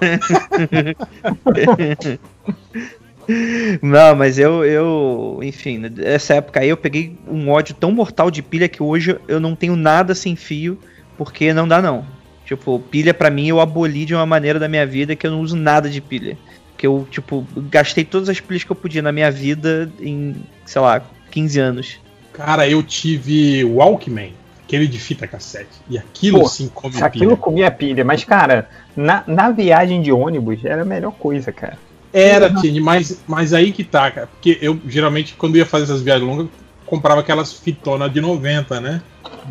Não, 3.82 4.16
mas 4.16 4.38
eu, 4.40 4.64
eu, 4.64 5.40
enfim, 5.44 5.78
nessa 5.80 6.36
época 6.36 6.60
aí 6.60 6.70
eu 6.70 6.78
peguei 6.78 7.18
um 7.28 7.50
ódio 7.50 7.76
tão 7.76 7.92
mortal 7.92 8.30
de 8.30 8.42
pilha 8.44 8.70
que 8.70 8.84
hoje 8.84 9.20
eu 9.28 9.40
não 9.40 9.56
tenho 9.56 9.76
nada 9.76 10.14
sem 10.14 10.36
fio, 10.36 10.78
porque 11.18 11.52
não 11.52 11.68
dá 11.68 11.82
não. 11.82 12.06
Tipo, 12.46 12.80
pilha 12.80 13.14
para 13.14 13.30
mim 13.30 13.48
eu 13.48 13.60
aboli 13.60 14.06
de 14.06 14.14
uma 14.14 14.26
maneira 14.26 14.60
da 14.60 14.68
minha 14.68 14.86
vida 14.86 15.16
que 15.16 15.26
eu 15.26 15.32
não 15.32 15.42
uso 15.42 15.56
nada 15.56 15.90
de 15.90 16.00
pilha. 16.00 16.38
Que 16.78 16.88
Porque 16.88 16.88
eu, 16.88 17.08
tipo, 17.10 17.46
gastei 17.70 18.06
todas 18.06 18.30
as 18.30 18.40
pilhas 18.40 18.64
que 18.64 18.72
eu 18.72 18.76
podia 18.76 19.02
na 19.02 19.12
minha 19.12 19.32
vida 19.32 19.92
em, 20.00 20.36
sei 20.66 20.82
lá, 20.82 21.02
15 21.32 21.60
anos. 21.60 22.00
Cara, 22.32 22.68
eu 22.70 22.84
tive 22.84 23.64
Walkman, 23.64 24.34
aquele 24.64 24.88
de 24.88 25.00
fita 25.00 25.26
cassete. 25.26 25.70
E 25.90 25.98
aquilo 25.98 26.42
Pô, 26.42 26.48
sim 26.48 26.70
come 26.74 27.02
Aquilo 27.02 27.32
pilha. 27.32 27.38
comia 27.38 27.72
pilha, 27.72 28.06
mas, 28.06 28.24
cara, 28.24 28.70
na, 28.96 29.24
na 29.26 29.50
viagem 29.50 30.02
de 30.02 30.12
ônibus 30.12 30.64
era 30.64 30.84
a 30.84 30.86
melhor 30.86 31.14
coisa, 31.14 31.52
cara. 31.52 31.78
Era, 32.14 32.54
Tini, 32.54 32.80
mas, 32.80 33.22
mas 33.28 33.54
aí 33.54 33.74
que 33.74 33.84
tá, 33.84 34.10
cara. 34.10 34.28
Porque 34.28 34.58
eu 34.62 34.80
geralmente, 34.88 35.34
quando 35.34 35.58
ia 35.58 35.66
fazer 35.66 35.84
essas 35.84 36.02
viagens 36.02 36.26
longas, 36.26 36.48
comprava 36.86 37.20
aquelas 37.20 37.52
fitonas 37.52 38.12
de 38.14 38.22
90, 38.22 38.80
né? 38.80 39.02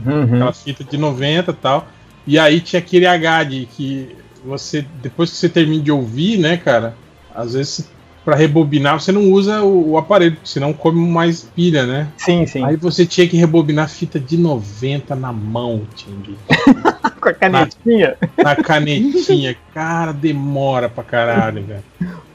Uhum. 0.06 0.36
Aquelas 0.36 0.62
fitas 0.62 0.86
de 0.86 0.96
90 0.96 1.50
e 1.50 1.54
tal. 1.54 1.86
E 2.26 2.38
aí 2.38 2.60
tinha 2.60 2.80
aquele 2.80 3.06
H 3.06 3.44
de 3.44 3.66
que 3.66 4.16
você, 4.44 4.84
depois 5.02 5.30
que 5.30 5.36
você 5.36 5.48
termina 5.48 5.82
de 5.82 5.90
ouvir, 5.92 6.38
né, 6.38 6.56
cara? 6.56 6.94
Às 7.34 7.54
vezes, 7.54 7.88
pra 8.24 8.34
rebobinar, 8.36 9.00
você 9.00 9.10
não 9.12 9.30
usa 9.30 9.62
o, 9.62 9.90
o 9.92 9.98
aparelho, 9.98 10.36
senão 10.44 10.72
come 10.72 11.06
mais 11.06 11.42
pilha, 11.42 11.84
né? 11.86 12.08
Sim, 12.16 12.46
sim. 12.46 12.64
Aí 12.64 12.76
você 12.76 13.04
tinha 13.04 13.28
que 13.28 13.36
rebobinar 13.36 13.88
fita 13.88 14.18
de 14.20 14.36
90 14.36 15.14
na 15.14 15.32
mão, 15.32 15.82
Ting. 15.94 16.36
Com 17.20 17.28
a 17.28 17.32
canetinha. 17.34 18.16
Na 18.36 18.54
canetinha. 18.56 19.56
Cara, 19.72 20.12
demora 20.12 20.88
pra 20.88 21.02
caralho, 21.02 21.62
velho. 21.64 21.82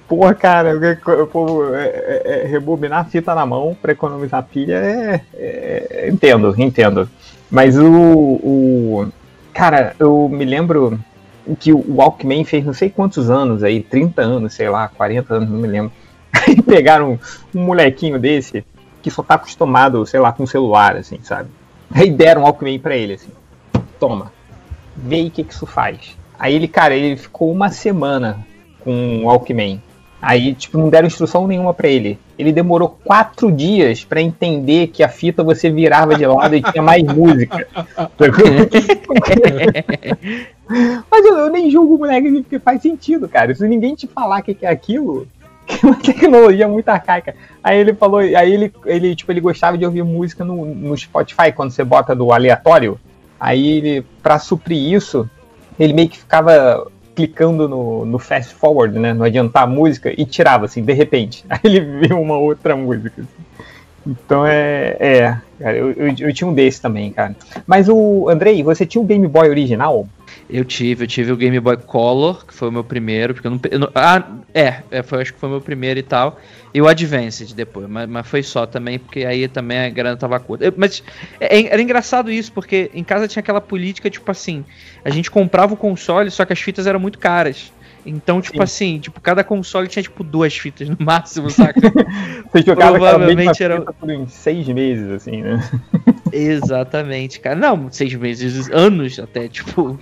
Porra, 0.08 0.34
cara, 0.34 0.72
eu- 0.72 1.28
pô, 1.28 1.64
é- 1.76 2.22
é- 2.26 2.42
é 2.44 2.48
rebobinar 2.48 3.02
a 3.02 3.06
fita 3.06 3.36
na 3.36 3.46
mão 3.46 3.78
pra 3.80 3.92
economizar 3.92 4.42
pilha 4.44 4.74
é, 4.74 5.22
é- 5.36 6.10
Entendo, 6.12 6.56
entendo. 6.58 7.08
Mas 7.52 7.78
o, 7.78 7.86
o. 7.88 9.08
Cara, 9.54 9.96
eu 10.00 10.30
me 10.30 10.46
lembro 10.46 11.00
que 11.60 11.74
o 11.74 11.96
Walkman 11.96 12.44
fez 12.44 12.66
não 12.66 12.74
sei 12.74 12.90
quantos 12.90 13.30
anos 13.30 13.64
aí, 13.64 13.82
30 13.82 14.22
anos, 14.22 14.54
sei 14.54 14.70
lá, 14.70 14.88
40 14.88 15.34
anos, 15.34 15.50
não 15.50 15.60
me 15.60 15.68
lembro. 15.68 15.92
Aí 16.32 16.62
pegaram 16.62 17.14
um, 17.54 17.60
um 17.60 17.66
molequinho 17.66 18.20
desse 18.20 18.64
que 19.02 19.10
só 19.10 19.24
tá 19.24 19.36
acostumado, 19.36 20.06
sei 20.06 20.20
lá, 20.20 20.32
com 20.32 20.46
celular, 20.46 20.96
assim, 20.96 21.20
sabe? 21.24 21.50
Aí 21.92 22.12
deram 22.12 22.42
um 22.42 22.44
Walkman 22.44 22.78
pra 22.78 22.96
ele, 22.96 23.14
assim. 23.14 23.32
Toma. 24.00 24.32
Vê 24.96 25.16
aí 25.16 25.28
o 25.28 25.32
que, 25.32 25.44
que 25.44 25.54
isso 25.54 25.66
faz. 25.66 26.16
Aí 26.38 26.54
ele, 26.54 26.68
cara, 26.68 26.94
ele 26.94 27.18
ficou 27.18 27.52
uma 27.52 27.70
semana 27.70 28.46
com 28.82 29.24
o 29.24 29.26
Walkman. 29.26 29.82
Aí, 30.22 30.54
tipo, 30.54 30.78
não 30.78 30.90
deram 30.90 31.08
instrução 31.08 31.48
nenhuma 31.48 31.74
pra 31.74 31.88
ele. 31.88 32.20
Ele 32.40 32.54
demorou 32.54 32.98
quatro 33.04 33.52
dias 33.52 34.06
pra 34.06 34.22
entender 34.22 34.88
que 34.88 35.04
a 35.04 35.10
fita 35.10 35.44
você 35.44 35.70
virava 35.70 36.16
de 36.16 36.26
lado 36.26 36.56
e 36.56 36.62
tinha 36.62 36.82
mais 36.82 37.04
música. 37.04 37.68
Mas 41.12 41.26
eu, 41.26 41.38
eu 41.38 41.50
nem 41.50 41.70
julgo 41.70 41.96
o 41.96 41.98
moleque 41.98 42.32
porque 42.32 42.58
faz 42.58 42.82
sentido, 42.82 43.28
cara. 43.28 43.54
Se 43.54 43.68
ninguém 43.68 43.94
te 43.94 44.08
falar 44.08 44.40
o 44.40 44.44
que, 44.44 44.54
que 44.54 44.66
é 44.66 44.70
aquilo, 44.70 45.28
que 45.68 45.86
é 45.86 45.90
uma 45.90 45.98
tecnologia 45.98 46.66
muito 46.66 46.88
arcaica. 46.88 47.36
Aí 47.62 47.78
ele 47.78 47.94
falou, 47.94 48.22
aí 48.22 48.54
ele, 48.54 48.72
ele, 48.86 49.14
tipo, 49.18 49.30
ele 49.34 49.42
gostava 49.42 49.78
de 49.78 49.86
ouvir 49.86 50.04
música 50.04 50.46
no, 50.46 50.64
no 50.64 50.96
Spotify, 50.96 51.52
quando 51.54 51.72
você 51.72 51.84
bota 51.84 52.16
do 52.16 52.32
aleatório. 52.32 52.98
Aí 53.38 53.68
ele, 53.68 54.06
pra 54.24 54.40
suprir 54.40 54.94
isso, 54.94 55.30
ele 55.78 55.92
meio 55.92 56.08
que 56.08 56.18
ficava 56.18 56.88
clicando 57.20 57.68
no, 57.68 58.06
no 58.06 58.18
fast 58.18 58.56
forward, 58.56 58.98
né? 58.98 59.14
No 59.14 59.26
adiantar 59.26 59.64
a 59.64 59.68
música 59.68 60.14
e 60.16 60.26
tirava, 60.26 60.66
assim, 60.66 60.82
de 60.82 60.94
repente. 60.94 61.44
Aí 61.50 61.60
ele 61.66 61.82
viu 62.08 62.22
uma 62.22 62.38
outra 62.38 62.78
música. 62.78 63.22
assim. 63.22 63.28
Então 64.08 64.46
é. 64.46 64.96
É, 65.00 65.38
cara, 65.60 65.76
eu, 65.76 65.92
eu, 65.92 66.16
eu 66.18 66.34
tinha 66.34 66.48
um 66.48 66.54
desse 66.54 66.82
também, 66.82 67.12
cara. 67.12 67.36
Mas 67.68 67.90
o 67.90 68.30
Andrei, 68.30 68.64
você 68.64 68.86
tinha 68.86 69.02
um 69.02 69.06
Game 69.06 69.28
Boy 69.28 69.50
original? 69.50 70.08
Eu 70.50 70.66
tive, 70.66 71.04
eu 71.04 71.08
tive 71.08 71.32
o 71.32 71.38
Game 71.38 71.60
Boy 71.60 71.78
Color, 71.78 72.44
que 72.46 72.54
foi 72.54 72.70
o 72.70 72.72
meu 72.72 72.84
primeiro, 72.84 73.36
porque 73.36 73.48
eu 73.48 73.52
não. 73.52 73.60
eu 73.70 73.80
não- 73.80 73.92
ah, 73.94 74.28
é, 74.54 74.82
é, 74.90 75.04
foi, 75.04 75.22
acho 75.22 75.34
que 75.34 75.40
foi 75.40 75.48
o 75.48 75.52
meu 75.52 75.62
primeiro 75.62 76.00
e 76.00 76.04
tal. 76.04 76.40
E 76.74 76.82
o 76.82 76.88
Advanced 76.88 77.54
depois, 77.54 77.88
mas, 77.88 78.10
mas 78.10 78.28
foi 78.28 78.42
só 78.42 78.66
também, 78.66 78.98
porque 78.98 79.26
aí 79.26 79.48
também 79.48 79.78
a 79.80 79.90
grana 79.90 80.18
tava 80.18 80.40
curta. 80.40 80.66
Eu- 80.66 80.74
mas 80.76 81.04
é- 81.40 81.60
é- 81.60 81.68
era 81.74 81.82
engraçado 81.82 82.32
isso, 82.32 82.52
porque 82.52 82.90
em 82.96 83.04
casa 83.04 83.28
tinha 83.28 83.42
aquela 83.42 83.62
política, 83.62 84.10
tipo 84.10 84.30
assim, 84.32 84.66
a 85.06 85.10
gente 85.12 85.30
comprava 85.30 85.74
o 85.76 85.78
console, 85.78 86.32
só 86.32 86.44
que 86.46 86.54
as 86.54 86.60
fitas 86.60 86.88
eram 86.88 87.00
muito 87.00 87.20
caras. 87.20 87.72
Então, 88.06 88.42
tipo 88.42 88.58
Sim. 88.58 88.64
assim, 88.64 89.00
tipo, 89.00 89.20
cada 89.22 89.44
console 89.44 89.88
tinha, 89.88 90.02
tipo, 90.04 90.24
duas 90.24 90.56
fitas 90.56 90.88
no 90.90 90.98
máximo, 91.04 91.50
saca? 91.50 91.80
Você 92.52 92.62
jogava 92.66 92.98
Provavelmente 92.98 93.62
era- 93.64 93.80
fita 93.80 93.94
por 93.94 94.10
uns 94.10 94.34
seis 94.34 94.68
meses, 94.68 95.10
assim, 95.12 95.42
né? 95.42 95.60
Exatamente, 96.32 97.40
cara. 97.40 97.56
Não, 97.56 97.92
seis 97.92 98.14
meses, 98.14 98.70
anos 98.72 99.20
até, 99.20 99.48
tipo. 99.48 100.00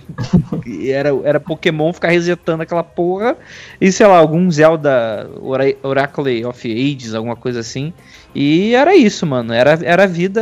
era, 0.86 1.10
era 1.24 1.40
Pokémon 1.40 1.92
ficar 1.92 2.08
resetando 2.08 2.62
aquela 2.62 2.82
porra. 2.84 3.36
E 3.80 3.90
sei 3.90 4.06
lá, 4.06 4.18
algum 4.18 4.50
Zelda 4.50 5.28
Ora- 5.40 5.74
Oracle 5.82 6.44
of 6.44 6.70
Ages, 6.70 7.14
alguma 7.14 7.36
coisa 7.36 7.60
assim. 7.60 7.92
E 8.40 8.72
era 8.72 8.94
isso, 8.94 9.26
mano. 9.26 9.52
Era, 9.52 9.76
era 9.82 10.06
vida. 10.06 10.40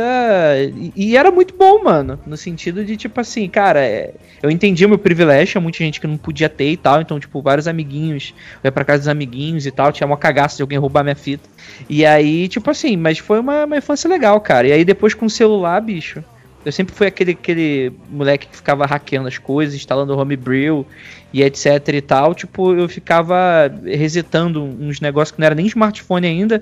E, 0.95 1.17
era 1.17 1.31
muito 1.31 1.55
bom, 1.55 1.83
mano. 1.83 2.19
No 2.27 2.37
sentido 2.37 2.85
de, 2.85 2.95
tipo 2.95 3.19
assim, 3.19 3.49
cara, 3.49 3.83
é, 3.83 4.13
eu 4.43 4.51
entendi 4.51 4.85
o 4.85 4.89
meu 4.89 4.99
privilégio, 4.99 5.53
tinha 5.53 5.61
muita 5.61 5.79
gente 5.79 5.99
que 5.99 6.05
não 6.05 6.15
podia 6.15 6.47
ter 6.47 6.69
e 6.69 6.77
tal. 6.77 7.01
Então, 7.01 7.19
tipo, 7.19 7.41
vários 7.41 7.67
amiguinhos. 7.67 8.35
Eu 8.63 8.67
ia 8.67 8.71
pra 8.71 8.85
casa 8.85 8.99
dos 8.99 9.07
amiguinhos 9.07 9.65
e 9.65 9.71
tal. 9.71 9.91
Tinha 9.91 10.05
uma 10.05 10.15
cagaça 10.15 10.57
de 10.57 10.61
alguém 10.61 10.77
roubar 10.77 11.03
minha 11.03 11.15
fita. 11.15 11.49
E 11.89 12.05
aí, 12.05 12.47
tipo 12.47 12.69
assim, 12.69 12.95
mas 12.95 13.17
foi 13.17 13.39
uma, 13.39 13.65
uma 13.65 13.77
infância 13.77 14.07
legal, 14.07 14.39
cara. 14.41 14.67
E 14.67 14.73
aí 14.73 14.85
depois 14.85 15.15
com 15.15 15.25
o 15.25 15.29
celular, 15.29 15.81
bicho. 15.81 16.23
Eu 16.65 16.71
sempre 16.71 16.93
fui 16.93 17.07
aquele, 17.07 17.31
aquele 17.31 17.93
moleque 18.09 18.47
que 18.47 18.55
ficava 18.55 18.85
hackeando 18.85 19.27
as 19.27 19.37
coisas, 19.37 19.75
instalando 19.75 20.17
homebrew 20.17 20.85
e 21.31 21.41
etc 21.41 21.87
e 21.93 22.01
tal. 22.01 22.35
Tipo, 22.35 22.73
eu 22.73 22.89
ficava 22.89 23.71
resetando 23.85 24.63
uns 24.63 24.99
negócios 24.99 25.33
que 25.33 25.39
não 25.39 25.45
era 25.45 25.55
nem 25.55 25.65
smartphone 25.67 26.27
ainda. 26.27 26.61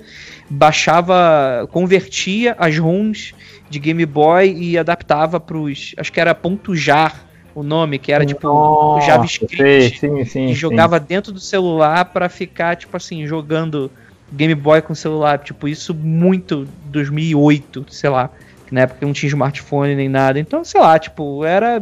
Baixava, 0.50 1.68
convertia 1.72 2.56
as 2.60 2.78
ROMs 2.78 3.34
de 3.70 3.80
Game 3.80 4.06
Boy 4.06 4.54
e 4.56 4.78
adaptava 4.78 5.40
pros. 5.40 5.94
Acho 5.98 6.12
que 6.12 6.20
era 6.20 6.36
ponto 6.36 6.75
jar 6.75 7.25
o 7.56 7.64
nome, 7.64 7.98
que 7.98 8.12
era 8.12 8.25
tipo 8.25 9.00
JavaScript 9.00 9.56
sei, 9.56 9.90
sim, 9.90 10.25
sim, 10.25 10.46
e 10.46 10.50
sim. 10.50 10.54
jogava 10.54 11.00
dentro 11.00 11.32
do 11.32 11.40
celular 11.40 12.04
pra 12.06 12.28
ficar, 12.28 12.75
tipo 12.75 12.96
assim, 12.98 13.25
jogando 13.25 13.90
Game 14.32 14.54
Boy 14.54 14.82
com 14.82 14.94
celular. 14.94 15.40
Tipo, 15.40 15.68
isso 15.68 15.94
muito 15.94 16.68
2008, 16.88 17.86
sei 17.90 18.10
lá. 18.10 18.30
Na 18.72 18.82
época 18.82 19.06
não 19.06 19.14
tinha 19.14 19.28
smartphone 19.30 19.96
nem 19.96 20.10
nada. 20.10 20.40
Então, 20.40 20.64
sei 20.64 20.82
lá, 20.82 20.98
tipo, 21.00 21.44
era 21.46 21.82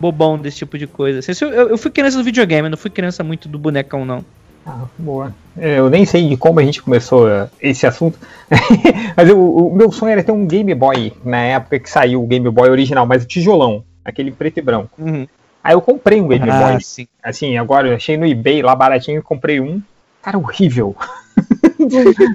bobão 0.00 0.38
desse 0.38 0.58
tipo 0.58 0.78
de 0.78 0.86
coisa. 0.86 1.18
Assim, 1.18 1.32
eu, 1.44 1.68
eu 1.70 1.78
fui 1.78 1.90
criança 1.90 2.18
do 2.18 2.24
videogame, 2.24 2.68
não 2.68 2.76
fui 2.76 2.90
criança 2.90 3.22
muito 3.24 3.48
do 3.48 3.58
bonecão, 3.58 4.04
não. 4.04 4.24
Ah, 4.66 4.84
boa. 4.98 5.34
É, 5.56 5.78
Eu 5.78 5.88
nem 5.88 6.04
sei 6.04 6.28
de 6.28 6.36
como 6.36 6.60
a 6.60 6.62
gente 6.62 6.82
começou 6.82 7.28
eh, 7.28 7.48
esse 7.60 7.86
assunto, 7.86 8.18
mas 9.16 9.28
eu- 9.28 9.40
o 9.40 9.74
meu 9.74 9.90
sonho 9.90 10.12
era 10.12 10.22
ter 10.22 10.30
um 10.32 10.46
Game 10.46 10.74
Boy 10.74 11.12
na 11.24 11.38
época 11.38 11.78
que 11.78 11.88
saiu 11.88 12.22
o 12.22 12.26
Game 12.26 12.48
Boy 12.50 12.68
original, 12.68 13.06
mas 13.06 13.24
o 13.24 13.26
tijolão, 13.26 13.82
aquele 14.04 14.30
preto 14.30 14.58
e 14.58 14.62
branco. 14.62 14.90
Aí 15.64 15.72
eu 15.74 15.80
comprei 15.80 16.20
um 16.20 16.28
Game 16.28 16.48
Ah, 16.50 16.58
Boy, 16.58 16.80
sim. 16.80 17.06
assim, 17.22 17.56
agora 17.56 17.88
eu 17.88 17.96
achei 17.96 18.16
no 18.16 18.26
eBay 18.26 18.60
lá 18.62 18.74
baratinho 18.76 19.18
e 19.18 19.22
comprei 19.22 19.58
um. 19.60 19.80
Cara, 20.22 20.36
horrível. 20.38 20.94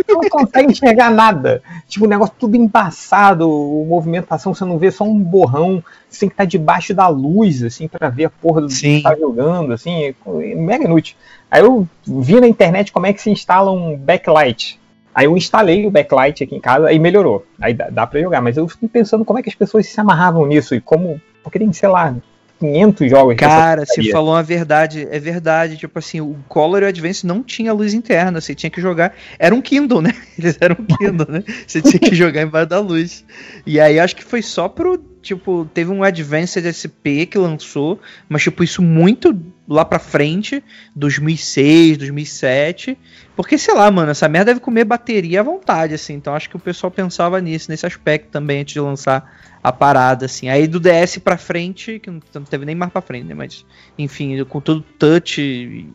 Não 0.07 0.29
consegue 0.29 0.71
enxergar 0.71 1.11
nada. 1.11 1.61
Tipo, 1.87 2.05
o 2.05 2.07
negócio 2.07 2.33
tudo 2.39 2.55
embaçado, 2.55 3.43
a 3.45 3.87
movimentação, 3.87 4.53
você 4.53 4.65
não 4.65 4.77
vê 4.77 4.91
só 4.91 5.03
um 5.03 5.19
borrão. 5.19 5.83
Você 6.09 6.21
tem 6.21 6.29
que 6.29 6.33
estar 6.33 6.45
debaixo 6.45 6.93
da 6.93 7.07
luz, 7.07 7.63
assim, 7.63 7.87
pra 7.87 8.09
ver 8.09 8.25
a 8.25 8.29
porra 8.29 8.61
do 8.61 8.69
Sim. 8.69 8.97
que 8.97 9.03
tá 9.03 9.15
jogando, 9.15 9.73
assim, 9.73 10.05
é 10.05 10.55
mega 10.55 10.85
inútil. 10.85 11.15
Aí 11.49 11.61
eu 11.61 11.87
vi 12.05 12.39
na 12.39 12.47
internet 12.47 12.91
como 12.91 13.05
é 13.05 13.13
que 13.13 13.21
se 13.21 13.29
instala 13.29 13.71
um 13.71 13.95
backlight. 13.97 14.79
Aí 15.13 15.25
eu 15.25 15.37
instalei 15.37 15.85
o 15.85 15.91
backlight 15.91 16.43
aqui 16.43 16.55
em 16.55 16.59
casa 16.59 16.91
e 16.91 16.97
melhorou. 16.97 17.45
Aí 17.61 17.73
dá, 17.73 17.89
dá 17.89 18.07
pra 18.07 18.19
jogar, 18.19 18.41
mas 18.41 18.57
eu 18.57 18.67
fico 18.67 18.87
pensando 18.87 19.23
como 19.23 19.37
é 19.37 19.43
que 19.43 19.49
as 19.49 19.55
pessoas 19.55 19.87
se 19.87 19.99
amarravam 19.99 20.45
nisso 20.45 20.73
e 20.73 20.81
como. 20.81 21.21
Porque 21.43 21.59
tem, 21.59 21.71
sei 21.71 21.89
lá, 21.89 22.15
500 22.63 23.09
jogos. 23.09 23.35
Cara, 23.35 23.85
você 23.85 24.09
falou 24.09 24.33
uma 24.33 24.43
verdade, 24.43 25.05
é 25.11 25.19
verdade. 25.19 25.75
Tipo 25.75 25.99
assim, 25.99 26.21
o 26.21 26.37
Color 26.47 26.83
e 26.83 26.85
o 26.85 26.87
Advance 26.87 27.27
não 27.27 27.43
tinha 27.43 27.73
luz 27.73 27.93
interna, 27.93 28.39
você 28.39 28.55
tinha 28.55 28.69
que 28.69 28.79
jogar. 28.79 29.13
Era 29.37 29.53
um 29.53 29.61
Kindle, 29.61 30.01
né? 30.01 30.13
Eles 30.39 30.57
eram 30.61 30.77
um 30.79 30.85
Kindle, 30.85 31.27
né? 31.29 31.43
Você 31.67 31.81
tinha 31.81 31.99
que 31.99 32.15
jogar 32.15 32.41
embaixo 32.41 32.69
da 32.69 32.79
luz. 32.79 33.25
E 33.65 33.79
aí 33.79 33.99
acho 33.99 34.15
que 34.15 34.23
foi 34.23 34.41
só 34.41 34.69
pro. 34.69 34.97
Tipo, 35.21 35.69
teve 35.73 35.89
um 35.89 36.03
Advanced 36.03 36.65
SP 36.67 37.25
que 37.25 37.37
lançou, 37.37 37.99
mas 38.27 38.43
tipo, 38.43 38.61
isso 38.61 38.81
muito 38.81 39.33
lá 39.67 39.85
pra 39.85 39.99
frente, 39.99 40.63
2006, 40.95 41.97
2007. 41.97 42.97
Porque, 43.35 43.57
sei 43.57 43.73
lá, 43.73 43.89
mano, 43.89 44.11
essa 44.11 44.27
merda 44.29 44.51
deve 44.51 44.59
comer 44.59 44.83
bateria 44.83 45.39
à 45.39 45.43
vontade, 45.43 45.93
assim. 45.93 46.13
Então 46.13 46.35
acho 46.35 46.49
que 46.49 46.55
o 46.55 46.59
pessoal 46.59 46.91
pensava 46.91 47.39
nisso, 47.41 47.71
nesse 47.71 47.85
aspecto 47.85 48.29
também, 48.29 48.61
antes 48.61 48.73
de 48.73 48.79
lançar 48.79 49.31
a 49.63 49.71
parada, 49.71 50.25
assim. 50.25 50.49
Aí 50.49 50.67
do 50.67 50.79
DS 50.79 51.17
pra 51.17 51.37
frente, 51.37 51.99
que 51.99 52.09
não, 52.11 52.19
não 52.35 52.43
teve 52.43 52.65
nem 52.65 52.75
mais 52.75 52.91
pra 52.91 53.01
frente, 53.01 53.25
né? 53.27 53.33
Mas, 53.33 53.65
enfim, 53.97 54.43
com 54.43 54.59
todo 54.59 54.81
touch, 54.99 55.87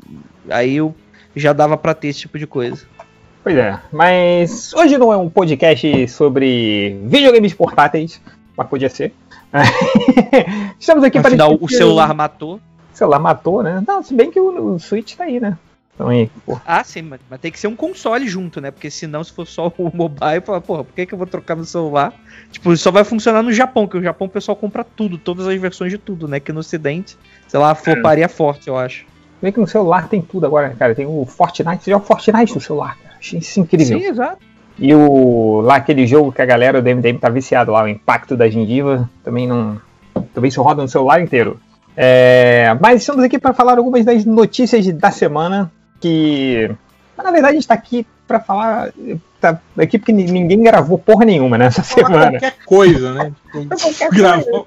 aí 0.50 0.76
eu 0.76 0.94
já 1.36 1.52
dava 1.52 1.76
pra 1.76 1.94
ter 1.94 2.08
esse 2.08 2.20
tipo 2.20 2.38
de 2.38 2.46
coisa. 2.46 2.86
Pois 3.44 3.56
é, 3.56 3.78
mas 3.92 4.74
hoje 4.74 4.98
não 4.98 5.12
é 5.12 5.16
um 5.16 5.30
podcast 5.30 6.08
sobre 6.08 6.98
videogames 7.04 7.54
portáteis, 7.54 8.20
mas 8.56 8.66
podia 8.66 8.88
ser. 8.90 9.12
Estamos 10.78 11.04
aqui 11.04 11.18
para 11.20 11.28
Afinal, 11.28 11.50
o 11.50 11.52
discutir- 11.52 11.76
celular 11.76 12.12
matou. 12.14 12.60
O 12.98 13.04
celular 13.06 13.20
matou, 13.20 13.62
né? 13.62 13.80
Não, 13.86 14.02
se 14.02 14.12
bem 14.12 14.28
que 14.28 14.40
o, 14.40 14.74
o 14.74 14.78
Switch 14.80 15.14
tá 15.14 15.22
aí, 15.22 15.38
né? 15.38 15.56
Então 15.94 16.08
aí. 16.08 16.28
Ah, 16.66 16.82
sim, 16.82 17.02
mas, 17.02 17.20
mas 17.30 17.40
tem 17.40 17.52
que 17.52 17.60
ser 17.60 17.68
um 17.68 17.76
console 17.76 18.26
junto, 18.26 18.60
né? 18.60 18.72
Porque 18.72 18.90
senão, 18.90 19.22
se 19.22 19.32
for 19.32 19.46
só 19.46 19.72
o 19.78 19.90
mobile, 19.94 20.40
fala, 20.44 20.60
porra, 20.60 20.82
por 20.82 20.92
que, 20.92 21.06
que 21.06 21.14
eu 21.14 21.18
vou 21.18 21.26
trocar 21.26 21.54
no 21.54 21.64
celular? 21.64 22.12
Tipo, 22.50 22.76
só 22.76 22.90
vai 22.90 23.04
funcionar 23.04 23.40
no 23.40 23.52
Japão, 23.52 23.86
que 23.86 23.96
o 23.96 24.02
Japão 24.02 24.26
o 24.26 24.30
pessoal 24.30 24.56
compra 24.56 24.82
tudo, 24.82 25.16
todas 25.16 25.46
as 25.46 25.60
versões 25.60 25.92
de 25.92 25.98
tudo, 25.98 26.26
né? 26.26 26.40
Que 26.40 26.52
no 26.52 26.58
Ocidente, 26.58 27.16
sei 27.46 27.60
lá, 27.60 27.72
floparia 27.72 28.28
forte, 28.28 28.66
eu 28.66 28.76
acho. 28.76 29.06
Vê 29.40 29.52
que 29.52 29.60
no 29.60 29.66
celular 29.68 30.08
tem 30.08 30.20
tudo 30.20 30.44
agora, 30.44 30.70
cara. 30.70 30.92
Tem 30.92 31.06
o 31.06 31.24
Fortnite, 31.24 31.84
você 31.84 31.92
joga 31.92 32.04
Fortnite 32.04 32.52
no 32.52 32.60
celular, 32.60 32.98
cara. 33.00 33.14
Achei 33.16 33.38
isso 33.38 33.60
incrível. 33.60 34.00
Sim, 34.00 34.06
exato. 34.06 34.38
E 34.76 34.92
o 34.92 35.60
lá 35.60 35.76
aquele 35.76 36.04
jogo 36.04 36.32
que 36.32 36.42
a 36.42 36.46
galera 36.46 36.82
do 36.82 36.88
MDM 36.88 37.18
tá 37.18 37.28
viciado 37.28 37.70
lá, 37.70 37.84
o 37.84 37.88
Impacto 37.88 38.36
da 38.36 38.50
Gengiva, 38.50 39.08
também 39.22 39.46
não. 39.46 39.80
Também 40.34 40.50
se 40.50 40.58
roda 40.58 40.82
no 40.82 40.88
celular 40.88 41.20
inteiro. 41.20 41.60
É, 42.00 42.76
mas 42.80 43.00
estamos 43.00 43.24
aqui 43.24 43.40
para 43.40 43.52
falar 43.52 43.76
algumas 43.76 44.04
das 44.04 44.24
notícias 44.24 44.86
da 44.92 45.10
semana 45.10 45.68
que. 46.00 46.70
Mas, 47.16 47.26
na 47.26 47.32
verdade, 47.32 47.52
a 47.54 47.54
gente 47.56 47.66
tá 47.66 47.74
aqui 47.74 48.06
para 48.24 48.38
falar. 48.38 48.92
Tá 49.40 49.60
aqui 49.76 49.98
porque 49.98 50.12
ni- 50.12 50.30
ninguém 50.30 50.62
gravou 50.62 50.96
porra 50.96 51.24
nenhuma 51.24 51.58
nessa 51.58 51.82
Falar 51.82 52.06
semana. 52.06 52.30
qualquer 52.30 52.54
coisa, 52.64 53.12
né? 53.14 53.32
Tipo, 53.52 53.68
Qualquer 53.80 54.10
Gravou 54.10 54.66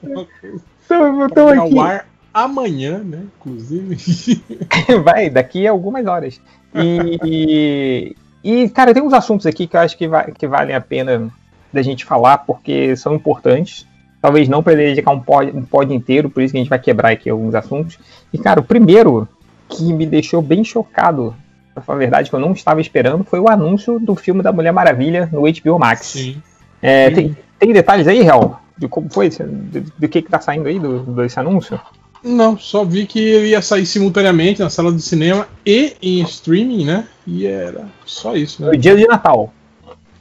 Então, 0.86 1.26
então 1.26 1.46
vai 1.46 1.58
ao 1.58 1.80
ar 1.80 2.06
amanhã, 2.34 2.98
né? 3.00 3.20
Inclusive. 3.40 4.42
Vai, 5.04 5.30
daqui 5.30 5.66
a 5.66 5.72
algumas 5.72 6.06
horas. 6.06 6.42
E, 6.76 8.14
e, 8.44 8.70
cara, 8.70 8.94
tem 8.94 9.02
uns 9.04 9.14
assuntos 9.14 9.46
aqui 9.46 9.68
que 9.68 9.76
eu 9.78 9.82
acho 9.82 9.98
que, 9.98 10.08
vai, 10.08 10.32
que 10.32 10.48
valem 10.48 10.76
a 10.76 10.82
pena 10.82 11.30
da 11.72 11.82
gente 11.82 12.04
falar, 12.06 12.40
porque 12.40 12.96
são 12.98 13.14
importantes. 13.16 13.86
Talvez 14.22 14.48
não 14.48 14.62
para 14.62 14.76
dedicar 14.76 15.12
um 15.12 15.20
pod, 15.20 15.52
um 15.56 15.64
pod 15.64 15.94
inteiro, 15.94 16.30
por 16.30 16.44
isso 16.44 16.52
que 16.52 16.58
a 16.58 16.62
gente 16.62 16.70
vai 16.70 16.78
quebrar 16.80 17.10
aqui 17.12 17.30
alguns 17.30 17.56
assuntos. 17.56 17.98
E, 18.32 18.38
cara, 18.38 18.60
o 18.60 18.64
primeiro 18.64 19.28
que 19.68 19.92
me 19.92 20.06
deixou 20.06 20.42
bem 20.42 20.64
chocado, 20.64 21.34
pra 21.74 21.82
falar 21.82 21.98
a 21.98 22.00
verdade, 22.00 22.30
que 22.30 22.36
eu 22.36 22.40
não 22.40 22.52
estava 22.52 22.80
esperando, 22.82 23.24
foi 23.24 23.40
o 23.40 23.50
anúncio 23.50 24.00
do 24.00 24.16
filme 24.16 24.44
da 24.44 24.52
Mulher 24.52 24.72
Maravilha 24.72 25.28
no 25.32 25.42
HBO 25.42 25.80
Max. 25.80 26.08
Sim. 26.08 26.42
É, 26.82 27.10
tem, 27.10 27.36
tem 27.58 27.74
detalhes 27.74 28.08
aí, 28.08 28.22
Real? 28.22 28.62
De 28.78 28.88
como 28.88 29.10
foi? 29.12 29.28
esse- 29.28 29.44
Do, 29.44 29.82
do 29.82 30.08
que, 30.10 30.22
que 30.22 30.30
tá 30.30 30.40
saindo 30.40 30.68
aí 30.68 30.78
do, 30.80 31.00
desse 31.16 31.40
anúncio? 31.40 31.80
Não, 32.24 32.56
só 32.58 32.84
vi 32.86 33.08
que 33.08 33.20
ele 33.20 33.48
ia 33.50 33.62
sair 33.64 33.86
simultaneamente 33.88 34.62
na 34.62 34.70
sala 34.70 34.92
de 34.92 35.02
cinema 35.02 35.48
e 35.66 35.96
em 36.02 36.22
streaming, 36.22 36.86
né? 36.86 37.08
E 37.26 37.48
era 37.48 37.86
só 38.06 38.36
isso, 38.36 38.62
No 38.64 38.72
né? 38.72 38.78
dia 38.78 38.96
de 38.96 39.08
Natal. 39.08 39.52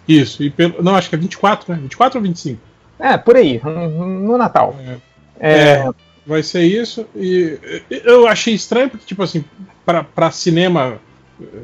Isso. 0.09 0.43
E 0.43 0.49
pelo, 0.51 0.83
não, 0.83 0.95
acho 0.95 1.09
que 1.11 1.15
é 1.15 1.19
24, 1.19 1.71
né? 1.73 1.79
24 1.83 2.19
ou 2.19 2.23
25? 2.23 2.59
É, 3.01 3.17
por 3.17 3.37
aí, 3.37 3.61
no 3.65 3.89
no 4.07 4.39
Natal. 4.39 4.75
É, 5.39 5.53
É, 5.79 5.91
vai 6.27 6.43
ser 6.43 6.63
isso. 6.65 7.07
E 7.17 7.59
eu 7.91 8.27
achei 8.29 8.55
estranho 8.55 8.91
porque, 8.91 9.07
tipo 9.07 9.23
assim, 9.23 9.45
pra, 9.85 10.05
pra 10.05 10.31
cinema 10.31 10.99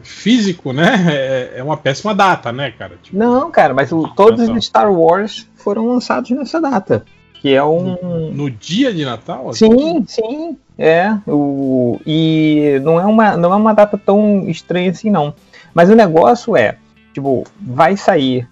físico, 0.02 0.72
né? 0.72 1.04
É, 1.08 1.58
é 1.58 1.62
uma 1.62 1.76
péssima 1.76 2.14
data, 2.14 2.50
né, 2.52 2.70
cara? 2.70 2.94
Tipo, 3.02 3.16
Não, 3.16 3.50
cara, 3.50 3.74
mas 3.74 3.92
o- 3.92 4.08
todos 4.08 4.48
os 4.48 4.64
Star 4.64 4.90
Wars 4.92 5.46
foram 5.56 5.86
lançados 5.86 6.30
nessa 6.30 6.60
data. 6.60 7.04
Que 7.34 7.54
é 7.54 7.62
um. 7.62 8.32
no 8.32 8.50
dia 8.50 8.92
de 8.92 9.04
Natal? 9.04 9.50
assim? 9.50 9.68
Sim, 9.70 10.04
sim. 10.08 10.56
É. 10.78 11.14
O... 11.26 12.00
E 12.06 12.80
não 12.82 12.98
é, 13.00 13.04
uma, 13.04 13.36
não 13.36 13.52
é 13.52 13.56
uma 13.56 13.74
data 13.74 13.96
tão 13.98 14.48
estranha 14.48 14.90
assim, 14.90 15.10
não. 15.10 15.34
Mas 15.74 15.90
o 15.90 15.94
negócio 15.94 16.56
é, 16.56 16.76
tipo, 17.12 17.44
vai 17.60 17.96
sair 17.96 18.48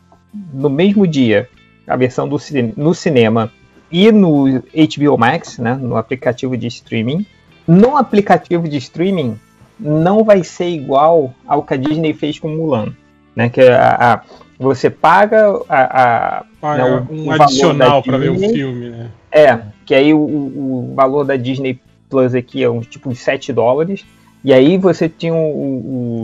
no 0.53 0.69
mesmo 0.69 1.07
dia 1.07 1.49
a 1.87 1.97
versão 1.97 2.29
do 2.29 2.37
no 2.77 2.95
cinema 2.95 3.51
e 3.91 4.11
no 4.11 4.45
HBO 4.63 5.19
Max, 5.19 5.59
né? 5.59 5.75
No 5.75 5.97
aplicativo 5.97 6.57
de 6.57 6.67
streaming. 6.67 7.25
No 7.67 7.97
aplicativo 7.97 8.69
de 8.69 8.77
streaming 8.79 9.39
não 9.79 10.23
vai 10.25 10.43
ser 10.45 10.69
igual 10.69 11.33
ao 11.47 11.63
que 11.63 11.75
a 11.75 11.77
Disney 11.77 12.13
fez 12.15 12.39
com 12.39 12.49
Mulan. 12.49 12.93
Né, 13.37 13.49
que 13.49 13.61
a, 13.63 14.13
a- 14.15 14.21
você 14.57 14.89
paga 14.89 15.61
a, 15.69 16.39
a, 16.39 16.45
Paga 16.61 16.85
Não, 16.89 17.07
o- 17.11 17.13
um 17.13 17.23
o 17.23 17.25
valor 17.25 17.43
adicional 17.43 17.97
da 18.01 18.03
pra 18.03 18.17
ver 18.19 18.31
o 18.31 18.39
filme, 18.39 18.91
né? 18.91 19.11
é, 19.33 19.61
que 19.85 19.93
aí 19.93 20.15
o, 20.15 20.19
o 20.21 20.93
valor 20.95 21.25
da 21.25 21.35
Disney 21.35 21.81
Plus 22.09 22.33
aqui 22.37 22.63
é 22.63 22.71
uns 22.71 22.87
tipo 22.87 23.11
uns 23.11 23.19
7 23.19 23.53
dólares. 23.53 24.05
E 24.45 24.53
aí 24.53 24.79
você 24.79 25.09
tinha 25.09 25.35
o, 25.35 25.37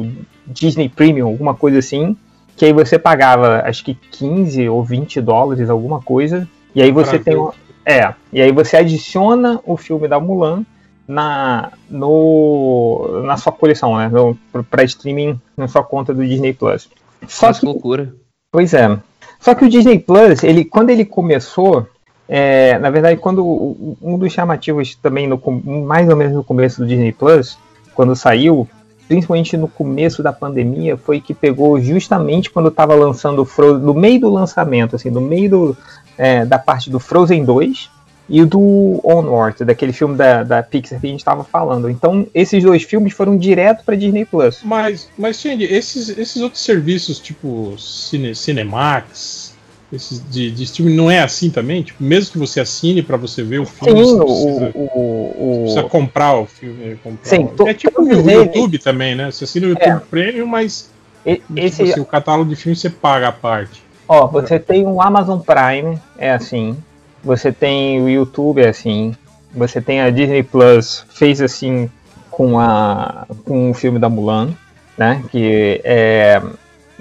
o 0.05 0.12
Disney 0.46 0.88
Premium, 0.88 1.27
alguma 1.27 1.53
coisa 1.55 1.81
assim, 1.81 2.16
que 2.61 2.66
aí 2.66 2.75
você 2.75 2.99
pagava 2.99 3.62
acho 3.64 3.83
que 3.83 3.94
15 3.94 4.68
ou 4.68 4.85
20 4.85 5.18
dólares, 5.23 5.70
alguma 5.70 5.99
coisa. 6.03 6.46
E 6.75 6.83
aí 6.83 6.92
você 6.92 7.18
Pra 7.18 7.33
tem 7.33 7.49
é, 7.87 8.12
e 8.31 8.38
aí 8.42 8.53
você 8.53 8.77
adiciona 8.77 9.59
o 9.64 9.79
filme 9.79 10.07
da 10.07 10.20
Mulan 10.20 10.62
na 11.09 11.73
no 11.88 13.23
na 13.25 13.38
sua 13.38 13.51
coleção, 13.51 13.96
né, 13.96 14.11
no, 14.11 14.37
pra 14.64 14.85
streaming 14.85 15.40
na 15.57 15.68
sua 15.68 15.83
conta 15.83 16.12
do 16.12 16.23
Disney 16.23 16.53
Plus. 16.53 16.90
Só 17.27 17.46
Nossa, 17.46 17.61
que 17.61 17.66
que 17.66 17.73
loucura. 17.73 18.14
Pois 18.53 18.75
é. 18.75 18.94
Só 19.40 19.55
que 19.55 19.64
o 19.64 19.68
Disney 19.70 19.99
Plus, 19.99 20.44
ele, 20.44 20.62
quando 20.66 20.90
ele 20.90 21.07
começou, 21.07 21.87
é, 22.29 22.79
na 22.79 22.90
verdade, 22.90 23.18
quando 23.18 23.42
o- 23.42 23.96
um 24.03 24.18
dos 24.18 24.35
chamativos 24.35 24.94
também, 24.96 25.27
no, 25.27 25.40
mais 25.87 26.07
ou 26.11 26.14
menos 26.14 26.35
no 26.35 26.44
começo 26.44 26.83
do 26.83 26.87
Disney 26.87 27.12
Plus, 27.12 27.57
quando 27.94 28.14
saiu, 28.14 28.68
principalmente 29.11 29.57
no 29.57 29.66
começo 29.66 30.23
da 30.23 30.33
pandemia, 30.33 30.96
foi 30.96 31.20
que 31.20 31.35
pegou 31.35 31.81
justamente 31.81 32.49
quando 32.49 32.68
estava 32.68 32.94
lançando 32.94 33.42
o 33.42 33.44
Frozen, 33.44 33.85
no 33.85 33.92
meio 33.92 34.20
do 34.20 34.31
lançamento, 34.31 34.94
assim, 34.94 35.11
no 35.11 35.20
meio 35.20 35.51
do, 35.51 35.77
é, 36.16 36.46
da 36.46 36.61
parte 36.61 36.88
do 36.88 37.01
Frozen 37.01 37.44
2 37.44 37.90
e 38.29 38.44
do 38.44 39.01
Onward, 39.03 39.64
daquele 39.64 39.92
filme 39.92 40.16
da, 40.16 40.44
da 40.44 40.62
Pixar 40.62 41.01
que 41.01 41.09
a 41.09 41.11
gente 41.11 41.18
estava 41.18 41.42
falando. 41.42 41.90
Então, 41.90 42.25
esses 42.33 42.62
dois 42.62 42.85
filmes 42.85 43.12
foram 43.12 43.37
direto 43.37 43.85
para 43.85 43.96
Disney 43.96 44.25
Plus. 44.25 44.61
Mas, 44.62 45.09
mas 45.18 45.44
esses, 45.44 46.16
esses 46.16 46.40
outros 46.40 46.62
serviços, 46.62 47.18
tipo 47.18 47.75
Cine, 47.77 48.33
Cinemax, 48.33 49.49
esses 49.92 50.22
de, 50.31 50.50
de 50.50 50.62
streaming, 50.64 50.94
não 50.94 51.11
é 51.11 51.20
assim 51.20 51.50
também? 51.50 51.83
Tipo, 51.83 52.03
mesmo 52.03 52.33
que 52.33 52.38
você 52.38 52.61
assine 52.61 53.03
pra 53.03 53.16
você 53.16 53.42
ver 53.42 53.59
o 53.61 53.66
filme, 53.66 54.05
Sim, 54.05 54.16
você 54.16 54.24
precisa, 54.24 54.70
o, 54.74 54.81
o, 54.94 55.59
precisa 55.62 55.83
comprar 55.85 56.37
o 56.37 56.46
filme. 56.46 56.96
Comprar 57.03 57.29
Sim, 57.29 57.48
o- 57.59 57.68
é 57.68 57.74
tipo 57.74 58.03
o 58.03 58.12
eles- 58.12 58.24
YouTube 58.46 58.79
também, 58.79 59.14
né? 59.14 59.31
Você 59.31 59.44
assina 59.44 59.66
o 59.66 59.70
YouTube 59.70 60.00
Premium, 60.11 60.46
mas 60.46 60.90
e- 61.26 61.37
tipo 61.37 61.59
esse, 61.59 61.83
assim, 61.83 62.00
o 62.00 62.05
catálogo 62.05 62.48
de 62.50 62.57
filme 62.57 62.76
você 62.76 62.88
paga 62.90 63.29
a 63.29 63.33
parte. 63.33 63.83
Ó, 64.09 64.26
você 64.26 64.59
tem 64.59 64.87
o 64.87 65.00
Amazon 65.03 65.38
Prime, 65.40 65.98
é 66.18 66.33
assim. 66.33 66.76
Você 67.22 67.53
tem 67.53 68.00
o 68.03 68.09
YouTube, 68.09 68.62
é 68.62 68.68
assim. 68.68 69.14
Você 69.55 69.81
tem 69.81 70.00
a 70.00 70.11
Disney 70.11 70.42
Plus, 70.42 71.05
fez 71.11 71.40
assim 71.40 71.90
com, 72.31 72.59
a, 72.59 73.26
com 73.44 73.70
o 73.70 73.74
filme 73.74 73.98
da 73.98 74.09
Mulan, 74.09 74.50
né? 74.96 75.22
Que 75.31 75.81
é. 75.85 76.40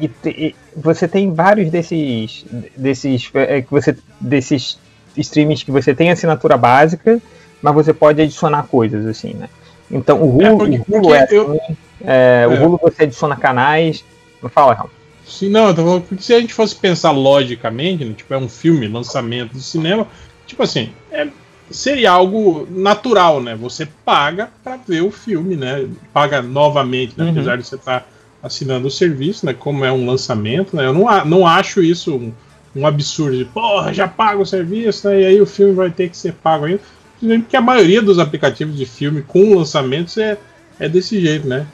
E, 0.01 0.07
te- 0.07 0.29
e 0.29 0.55
você 0.75 1.07
tem 1.07 1.33
vários 1.33 1.69
desses. 1.71 2.45
desses. 2.75 3.29
é, 3.33 3.62
que 3.62 3.71
você, 3.71 3.95
desses 4.19 4.77
streams 5.17 5.63
que 5.63 5.71
você 5.71 5.93
tem 5.93 6.12
assinatura 6.12 6.55
básica, 6.57 7.19
mas 7.62 7.73
você 7.73 7.93
pode 7.93 8.21
adicionar 8.21 8.63
coisas, 8.63 9.05
assim, 9.05 9.33
né? 9.33 9.49
Então 9.91 10.21
o 10.21 10.35
Hulu 10.38 10.45
É, 10.45 10.55
porque- 10.55 10.81
o 10.91 10.97
Hulu 10.97 11.13
é 11.13 11.23
assim, 11.23 11.35
eu- 11.35 11.59
é, 12.05 12.47
o 12.47 12.51
É. 12.53 12.59
Hulu 12.65 12.79
você 12.81 13.03
adiciona 13.03 13.35
canais. 13.35 14.03
Fala, 14.51 14.73
Raul. 14.73 14.89
Sim, 15.25 15.49
não, 15.49 15.67
eu 15.67 15.75
tô 15.75 15.83
falando 15.83 16.01
porque 16.03 16.23
se 16.23 16.33
a 16.33 16.39
gente 16.39 16.53
fosse 16.53 16.75
pensar 16.75 17.12
logicamente, 17.12 18.05
né, 18.05 18.13
tipo, 18.15 18.33
é 18.33 18.38
um 18.38 18.47
filme, 18.49 18.88
lançamento 18.88 19.53
do 19.53 19.59
cinema, 19.62 20.07
tipo 20.47 20.63
assim, 20.63 20.91
é- 21.12 21.27
seria 21.69 22.12
algo 22.12 22.67
natural, 22.71 23.41
né? 23.41 23.55
Você 23.55 23.85
paga 24.05 24.49
pra 24.63 24.77
ver 24.77 25.01
o 25.01 25.12
filme, 25.12 25.55
né? 25.55 25.88
Paga 26.13 26.41
novamente, 26.41 27.13
né? 27.17 27.25
Uhum. 27.25 27.31
apesar 27.31 27.57
de 27.57 27.63
você 27.63 27.75
estar 27.75 28.07
assinando 28.41 28.88
o 28.88 28.91
serviço, 28.91 29.45
né? 29.45 29.54
Como 29.54 29.84
é 29.84 29.91
um 29.91 30.06
lançamento, 30.06 30.75
né? 30.75 30.86
Eu 30.86 30.93
não, 30.93 31.25
não 31.25 31.47
acho 31.47 31.82
isso 31.82 32.15
um, 32.15 32.34
um 32.75 32.88
absurdo 32.88 33.38
de, 33.38 33.45
porra, 33.45 33.93
já 33.93 34.08
paga 34.08 34.41
o 34.41 34.45
serviço, 34.45 35.08
né? 35.08 35.21
E 35.21 35.25
aí 35.25 35.41
o 35.41 35.45
filme 35.45 35.73
vai 35.73 35.89
ter 35.89 36.10
que 36.10 36.17
ser 36.17 36.34
pago 36.34 36.65
ainda. 36.65 36.82
Simplesmente 37.19 37.43
Porque 37.43 37.58
a 37.58 37.62
maioria 37.62 38.02
dos 38.02 38.17
aplicativos 38.17 38.78
de 38.78 38.86
filme 38.86 39.21
com 39.21 39.56
lançamentos 39.56 40.17
é, 40.17 40.38
é 40.80 40.88
desse 40.88 41.19
jeito, 41.19 41.47
né? 41.47 41.67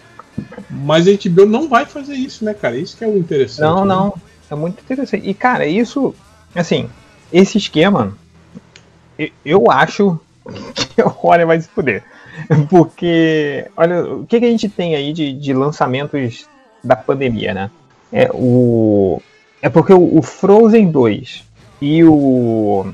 Mas 0.70 1.08
a 1.08 1.12
HBO 1.12 1.46
não 1.46 1.70
vai 1.70 1.86
fazer 1.86 2.16
isso, 2.16 2.44
né, 2.44 2.54
cara? 2.54 2.76
Isso 2.76 2.98
que 2.98 3.04
é 3.04 3.08
o 3.08 3.18
interessante. 3.18 3.62
Não, 3.62 3.86
né? 3.86 3.96
não. 3.96 4.14
É 4.50 4.56
muito 4.56 4.82
interessante. 4.82 5.28
E, 5.28 5.34
cara, 5.34 5.66
isso, 5.66 6.14
assim, 6.54 6.90
esse 7.32 7.58
esquema, 7.58 8.18
eu, 9.18 9.30
eu 9.46 9.72
acho 9.72 10.20
que 10.74 11.02
o 11.02 11.16
Warner 11.24 11.48
vai 11.48 11.62
se 11.62 11.68
fuder. 11.68 12.04
Porque, 12.70 13.66
olha, 13.78 14.04
o 14.14 14.26
que, 14.26 14.40
que 14.40 14.46
a 14.46 14.50
gente 14.50 14.68
tem 14.68 14.96
aí 14.96 15.14
de, 15.14 15.32
de 15.32 15.54
lançamentos 15.54 16.48
da 16.86 16.96
pandemia, 16.96 17.54
né? 17.54 17.72
É, 18.14 18.30
o, 18.34 19.22
é 19.62 19.70
porque 19.70 19.94
o, 19.94 20.18
o 20.18 20.22
Frozen 20.22 20.90
2 20.92 21.44
e 21.82 22.04
o. 22.04 22.86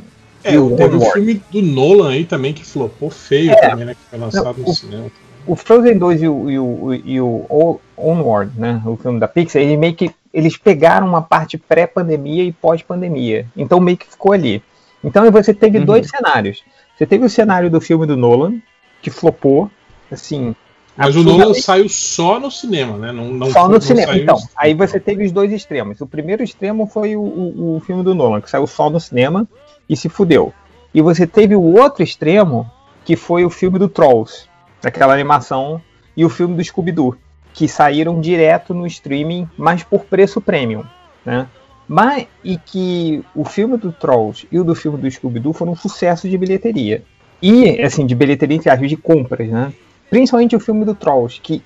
É, 0.43 0.53
e 0.53 0.57
o 0.57 0.75
teve 0.75 0.95
o 0.95 1.01
filme 1.11 1.41
do 1.51 1.61
Nolan 1.61 2.11
aí 2.11 2.25
também 2.25 2.53
que 2.53 2.65
flopou 2.65 3.09
feio 3.11 3.51
É. 3.51 3.69
também, 3.69 3.85
né? 3.85 3.93
Que 3.93 4.09
foi 4.09 4.17
lançado 4.19 4.57
Não, 4.57 4.65
no 4.65 4.69
o- 4.71 4.73
cinema. 4.75 5.05
O 5.45 5.55
Frozen 5.55 5.97
2 5.97 6.21
e 6.21 6.27
o, 6.27 6.49
e 6.49 6.59
o, 6.59 6.93
e 6.93 7.21
O- 7.21 7.79
Onward, 7.97 8.51
né, 8.59 8.81
o 8.85 8.95
filme 8.95 9.19
da 9.19 9.27
Pixar, 9.27 9.61
ele 9.61 9.75
meio 9.77 9.93
que 9.95 10.11
eles 10.33 10.55
pegaram 10.57 11.05
uma 11.07 11.21
parte 11.21 11.57
pré-pandemia 11.57 12.43
e 12.43 12.51
pós-pandemia. 12.51 13.45
Então 13.57 13.79
meio 13.79 13.97
que 13.97 14.07
ficou 14.07 14.33
ali. 14.33 14.63
Então 15.03 15.29
você 15.31 15.53
teve 15.53 15.79
Uhum. 15.79 15.85
dois 15.85 16.07
cenários. 16.07 16.63
Você 16.97 17.05
teve 17.05 17.25
o 17.25 17.29
cenário 17.29 17.69
do 17.69 17.81
filme 17.81 18.05
do 18.05 18.15
Nolan, 18.15 18.55
que 19.01 19.09
flopou, 19.09 19.69
assim, 20.11 20.55
Mas 20.95 21.15
o 21.15 21.23
Nolan 21.23 21.53
saiu 21.53 21.87
só 21.87 22.39
no 22.39 22.51
cinema, 22.51 22.97
né? 22.97 23.11
Não, 23.11 23.29
não 23.29 23.49
só 23.49 23.67
no 23.67 23.75
não 23.75 23.81
cinema. 23.81 24.15
Então, 24.15 24.37
aí 24.55 24.73
você 24.73 24.99
teve 24.99 25.25
os 25.25 25.31
dois 25.31 25.51
extremos. 25.51 26.01
O 26.01 26.07
primeiro 26.07 26.43
extremo 26.43 26.85
foi 26.85 27.15
o, 27.15 27.21
o, 27.21 27.77
o 27.77 27.79
filme 27.79 28.03
do 28.03 28.13
Nolan, 28.13 28.41
que 28.41 28.49
saiu 28.49 28.67
só 28.67 28.89
no 28.89 28.99
cinema 28.99 29.47
e 29.89 29.95
se 29.95 30.09
fudeu. 30.09 30.53
E 30.93 31.01
você 31.01 31.25
teve 31.25 31.55
o 31.55 31.61
outro 31.61 32.03
extremo, 32.03 32.69
que 33.05 33.15
foi 33.15 33.45
o 33.45 33.49
filme 33.49 33.79
do 33.79 33.87
Trolls, 33.87 34.47
daquela 34.81 35.13
animação, 35.13 35.81
e 36.15 36.25
o 36.25 36.29
filme 36.29 36.55
do 36.55 36.63
Scooby-Doo, 36.63 37.15
que 37.53 37.67
saíram 37.67 38.19
direto 38.19 38.73
no 38.73 38.85
streaming, 38.85 39.47
mas 39.57 39.83
por 39.83 40.05
preço 40.05 40.41
premium, 40.41 40.83
né? 41.25 41.47
Mas, 41.87 42.27
e 42.43 42.57
que 42.57 43.23
o 43.35 43.43
filme 43.43 43.77
do 43.77 43.91
Trolls 43.91 44.47
e 44.51 44.59
o 44.59 44.63
do 44.63 44.75
filme 44.75 44.97
do 44.97 45.09
Scooby-Doo 45.09 45.53
foram 45.53 45.73
um 45.73 45.75
sucesso 45.75 46.29
de 46.29 46.37
bilheteria. 46.37 47.03
E, 47.41 47.81
assim, 47.81 48.05
de 48.05 48.15
bilheteria 48.15 48.55
entre 48.55 48.69
aspas, 48.69 48.87
de 48.87 48.95
compras, 48.95 49.49
né? 49.49 49.73
Principalmente 50.11 50.57
o 50.57 50.59
filme 50.59 50.83
do 50.83 50.93
Trolls, 50.93 51.39
que 51.39 51.63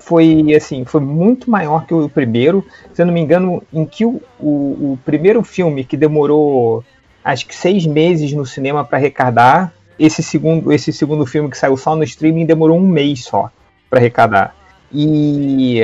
foi 0.00 0.52
assim, 0.56 0.84
foi 0.84 1.00
muito 1.00 1.48
maior 1.48 1.86
que 1.86 1.94
o 1.94 2.08
primeiro. 2.08 2.66
Se 2.92 3.00
eu 3.00 3.06
não 3.06 3.14
me 3.14 3.20
engano, 3.20 3.62
em 3.72 3.86
que 3.86 4.04
o, 4.04 4.20
o, 4.40 4.92
o 4.92 4.98
primeiro 5.04 5.40
filme 5.44 5.84
que 5.84 5.96
demorou 5.96 6.84
acho 7.24 7.46
que 7.46 7.54
seis 7.54 7.86
meses 7.86 8.32
no 8.32 8.44
cinema 8.44 8.84
para 8.84 8.98
arrecadar, 8.98 9.72
esse 9.96 10.20
segundo, 10.20 10.72
esse 10.72 10.92
segundo 10.92 11.24
filme 11.24 11.48
que 11.48 11.56
saiu 11.56 11.76
só 11.76 11.94
no 11.94 12.02
streaming 12.02 12.44
demorou 12.44 12.76
um 12.76 12.88
mês 12.88 13.22
só 13.22 13.52
para 13.88 14.00
arrecadar. 14.00 14.56
E, 14.92 15.78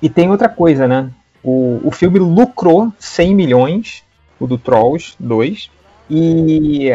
e 0.00 0.08
tem 0.08 0.30
outra 0.30 0.48
coisa, 0.48 0.86
né? 0.86 1.10
O, 1.42 1.80
o 1.82 1.90
filme 1.90 2.20
lucrou 2.20 2.92
100 3.00 3.34
milhões, 3.34 4.04
o 4.38 4.46
do 4.46 4.56
Trolls 4.56 5.16
2, 5.18 5.72
e 6.08 6.88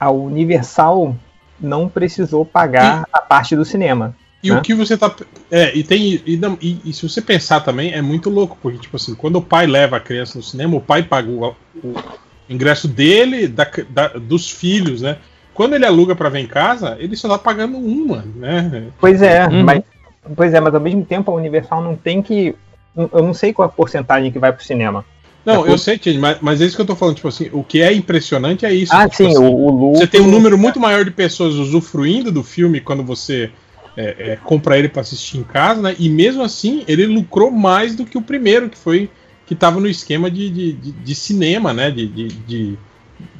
a 0.00 0.10
Universal 0.10 1.14
não 1.60 1.88
precisou 1.88 2.44
pagar 2.44 3.06
a 3.12 3.20
parte 3.20 3.54
do 3.56 3.64
cinema. 3.64 4.14
E 4.42 4.50
né? 4.50 4.58
o 4.58 4.62
que 4.62 4.72
você 4.74 4.96
tá. 4.96 5.12
É, 5.50 5.76
e 5.76 5.82
tem. 5.82 6.22
E, 6.24 6.36
não- 6.36 6.56
e- 6.60 6.80
e 6.84 6.92
se 6.92 7.08
você 7.08 7.20
pensar 7.20 7.60
também, 7.60 7.92
é 7.92 8.00
muito 8.00 8.30
louco, 8.30 8.56
porque, 8.62 8.78
tipo 8.78 8.96
assim, 8.96 9.14
quando 9.14 9.36
o 9.36 9.42
pai 9.42 9.66
leva 9.66 9.96
a 9.96 10.00
criança 10.00 10.38
no 10.38 10.44
cinema, 10.44 10.76
o 10.76 10.80
pai 10.80 11.02
paga 11.02 11.28
o, 11.28 11.54
o 11.82 11.94
ingresso 12.48 12.86
dele, 12.86 13.48
da, 13.48 13.66
da- 13.90 14.08
dos 14.08 14.48
filhos, 14.50 15.02
né? 15.02 15.16
Quando 15.52 15.74
ele 15.74 15.84
aluga 15.84 16.14
pra 16.14 16.28
ver 16.28 16.38
em 16.38 16.46
casa, 16.46 16.96
ele 17.00 17.16
só 17.16 17.28
tá 17.28 17.36
pagando 17.38 17.76
uma, 17.78 18.24
né? 18.36 18.84
Pois 19.00 19.22
é, 19.22 19.44
Uhum. 19.48 19.64
mas 19.64 19.82
pois 20.36 20.54
é, 20.54 20.60
mas 20.60 20.72
ao 20.74 20.80
mesmo 20.80 21.04
tempo 21.04 21.30
a 21.32 21.34
Universal 21.34 21.82
não 21.82 21.96
tem 21.96 22.22
que 22.22 22.54
eu 22.96 23.22
não 23.22 23.34
sei 23.34 23.52
qual 23.52 23.68
é 23.68 23.70
a 23.70 23.72
porcentagem 23.74 24.30
que 24.30 24.38
vai 24.38 24.52
pro 24.52 24.64
cinema. 24.64 25.04
Não, 25.44 25.66
É, 25.66 25.72
eu 25.72 25.78
sei, 25.78 25.96
Tini, 25.98 26.18
mas, 26.18 26.38
mas 26.40 26.60
é 26.60 26.66
isso 26.66 26.76
que 26.76 26.82
eu 26.82 26.86
tô 26.86 26.94
falando, 26.96 27.16
tipo 27.16 27.28
assim, 27.28 27.48
o 27.52 27.62
que 27.64 27.80
é 27.80 27.92
impressionante 27.92 28.66
é 28.66 28.72
isso. 28.72 28.94
Ah, 28.94 29.08
tipo 29.08 29.16
sim, 29.16 29.28
assim, 29.28 29.38
o, 29.38 29.50
o 29.50 29.70
lucro. 29.70 29.98
Você 29.98 30.06
tem 30.06 30.20
um 30.20 30.30
número 30.30 30.58
muito 30.58 30.78
maior 30.78 31.04
de 31.04 31.10
pessoas 31.10 31.54
usufruindo 31.54 32.30
do 32.30 32.42
filme 32.42 32.80
quando 32.80 33.02
você 33.02 33.50
é, 33.96 34.32
é, 34.32 34.36
compra 34.36 34.78
ele 34.78 34.88
para 34.88 35.00
assistir 35.00 35.38
em 35.38 35.42
casa, 35.44 35.80
né? 35.82 35.96
E 35.98 36.08
mesmo 36.08 36.42
assim, 36.42 36.84
ele 36.86 37.06
lucrou 37.06 37.50
mais 37.50 37.96
do 37.96 38.04
que 38.04 38.18
o 38.18 38.22
primeiro, 38.22 38.68
que 38.68 38.78
foi 38.78 39.08
que 39.46 39.54
tava 39.54 39.80
no 39.80 39.88
esquema 39.88 40.30
de, 40.30 40.50
de, 40.50 40.72
de- 40.74 40.92
de 40.92 41.14
cinema, 41.14 41.72
né? 41.72 41.90
De, 41.90 42.06
de, 42.06 42.28
de, 42.28 42.78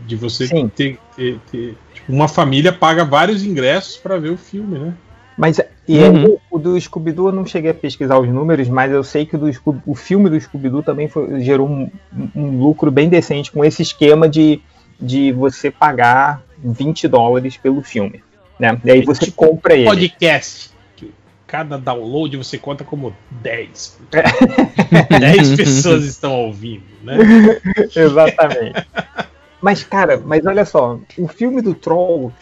de 0.06 0.16
você 0.16 0.46
Sim. 0.46 0.68
ter, 0.68 0.98
ter- 1.14 1.38
ter- 1.50 1.76
tipo, 1.94 2.12
uma 2.12 2.26
família 2.28 2.72
paga 2.72 3.04
vários 3.04 3.44
ingressos 3.44 3.96
para 3.98 4.16
ver 4.18 4.30
o 4.30 4.36
filme, 4.36 4.78
né? 4.78 4.94
Mas 5.38 5.58
e 5.86 5.98
Uhum. 6.00 6.24
o, 6.50 6.56
o 6.56 6.58
do 6.58 6.78
Scooby-Doo 6.78 7.28
eu 7.28 7.32
não 7.32 7.46
cheguei 7.46 7.70
a 7.70 7.74
pesquisar 7.74 8.18
os 8.18 8.28
números, 8.28 8.68
mas 8.68 8.90
eu 8.92 9.04
sei 9.04 9.24
que 9.24 9.36
o, 9.36 9.38
do 9.38 9.50
Scoo- 9.52 9.80
o 9.86 9.94
filme 9.94 10.28
do 10.28 10.38
Scooby-Doo 10.38 10.82
também 10.82 11.08
foi- 11.08 11.40
gerou 11.40 11.68
um, 11.68 11.88
um 12.34 12.58
lucro 12.60 12.90
bem 12.90 13.08
decente 13.08 13.52
com 13.52 13.64
esse 13.64 13.80
esquema 13.82 14.28
de, 14.28 14.60
de 15.00 15.30
você 15.30 15.70
pagar 15.70 16.42
20 16.62 17.06
dólares 17.06 17.56
pelo 17.56 17.80
filme. 17.82 18.20
Né? 18.58 18.76
E 18.84 18.90
aí 18.90 19.02
você 19.04 19.26
Tipo 19.26 19.36
compra 19.46 19.74
ele. 19.74 19.84
Podcast. 19.84 20.70
que 20.96 21.12
Cada 21.46 21.78
download 21.78 22.36
você 22.36 22.58
conta 22.58 22.82
como 22.82 23.14
10. 23.30 23.98
10 25.20 25.54
pessoas 25.56 26.02
estão 26.04 26.32
ouvindo, 26.34 26.82
né? 27.04 27.16
Exatamente. 27.94 28.86
mas, 29.62 29.84
cara, 29.84 30.20
mas 30.24 30.44
olha 30.44 30.64
só, 30.64 30.98
o 31.16 31.28
filme 31.28 31.62
do 31.62 31.74
Troll, 31.74 32.32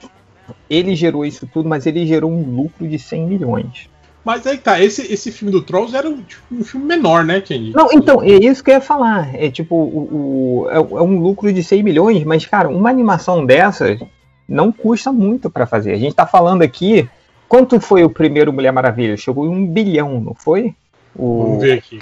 ele 0.69 0.95
gerou 0.95 1.25
isso 1.25 1.47
tudo, 1.47 1.69
mas 1.69 1.87
ele 1.87 2.07
gerou 2.07 2.31
um 2.31 2.43
lucro 2.43 2.87
de 2.89 2.99
100 2.99 3.27
milhões. 3.27 3.89
Mas 4.25 4.45
aí 4.47 4.59
tá, 4.59 4.81
esse, 4.81 5.03
esse 5.13 5.31
filme 5.31 5.53
do 5.53 5.63
Trolls 5.63 5.95
era 5.97 6.09
um, 6.09 6.21
tipo, 6.21 6.43
um 6.51 6.65
filme 6.65 6.85
menor, 6.85 7.25
né, 7.25 7.41
Kendi? 7.41 7.73
Não, 7.73 7.89
então, 7.93 8.23
é 8.25 8.27
isso 8.31 8.63
que 8.65 8.71
eu 8.71 8.75
ia 8.75 8.81
falar. 8.81 9.33
É 9.35 9.49
tipo, 9.51 9.75
o, 9.77 10.65
o- 10.65 10.71
é, 10.71 10.77
é 10.77 11.03
um 11.03 11.21
lucro 11.21 11.53
de 11.53 11.63
100 11.63 11.83
milhões, 11.85 12.25
mas, 12.25 12.45
cara, 12.45 12.69
uma 12.69 12.91
animação 12.91 13.47
dessas 13.47 14.01
não 14.49 14.73
custa 14.73 15.13
muito 15.13 15.49
pra 15.49 15.65
fazer. 15.67 15.93
A 15.93 15.97
gente 15.99 16.15
tá 16.15 16.27
falando 16.27 16.63
aqui. 16.63 17.09
Quanto 17.49 17.81
foi 17.81 18.03
o 18.03 18.11
primeiro 18.11 18.53
Mulher 18.53 18.73
Maravilha? 18.73 19.17
Chegou 19.17 19.47
em 19.47 19.49
um 19.49 19.65
bilhão, 19.65 20.21
não 20.21 20.35
foi? 20.35 20.75
O- 21.15 21.43
Vamos 21.45 21.63
ver 21.63 21.79
aqui. 21.79 22.01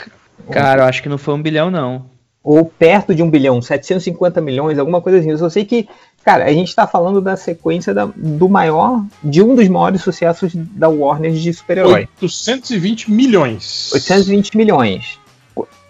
Cara, 0.51 0.83
eu 0.83 0.87
acho 0.87 1.03
que 1.03 1.09
não 1.11 1.19
foi 1.19 1.35
um 1.35 1.43
bilhão, 1.43 1.71
não. 1.71 2.07
Ou 2.45 2.63
perto 2.65 3.15
de 3.15 3.23
um 3.23 3.31
bilhão, 3.31 3.63
750 3.63 4.39
milhões, 4.41 4.79
alguma 4.79 5.01
coisa 5.01 5.19
assim. 5.19 5.31
Eu 5.31 5.39
só 5.39 5.49
sei 5.49 5.65
que, 5.65 5.89
cara, 6.23 6.45
a 6.45 6.53
gente 6.53 6.69
está 6.69 6.87
falando 6.87 7.21
da 7.23 7.37
sequência 7.39 7.95
da- 7.95 8.05
do 8.15 8.49
maior, 8.51 9.03
de 9.23 9.43
um 9.43 9.55
dos 9.55 9.67
maiores 9.67 10.03
sucessos 10.03 10.53
da 10.55 10.89
Warner 10.89 11.33
de 11.33 11.53
super-herói. 11.55 12.07
820 12.21 13.11
milhões. 13.11 13.91
820 13.95 14.57
milhões. 14.59 15.19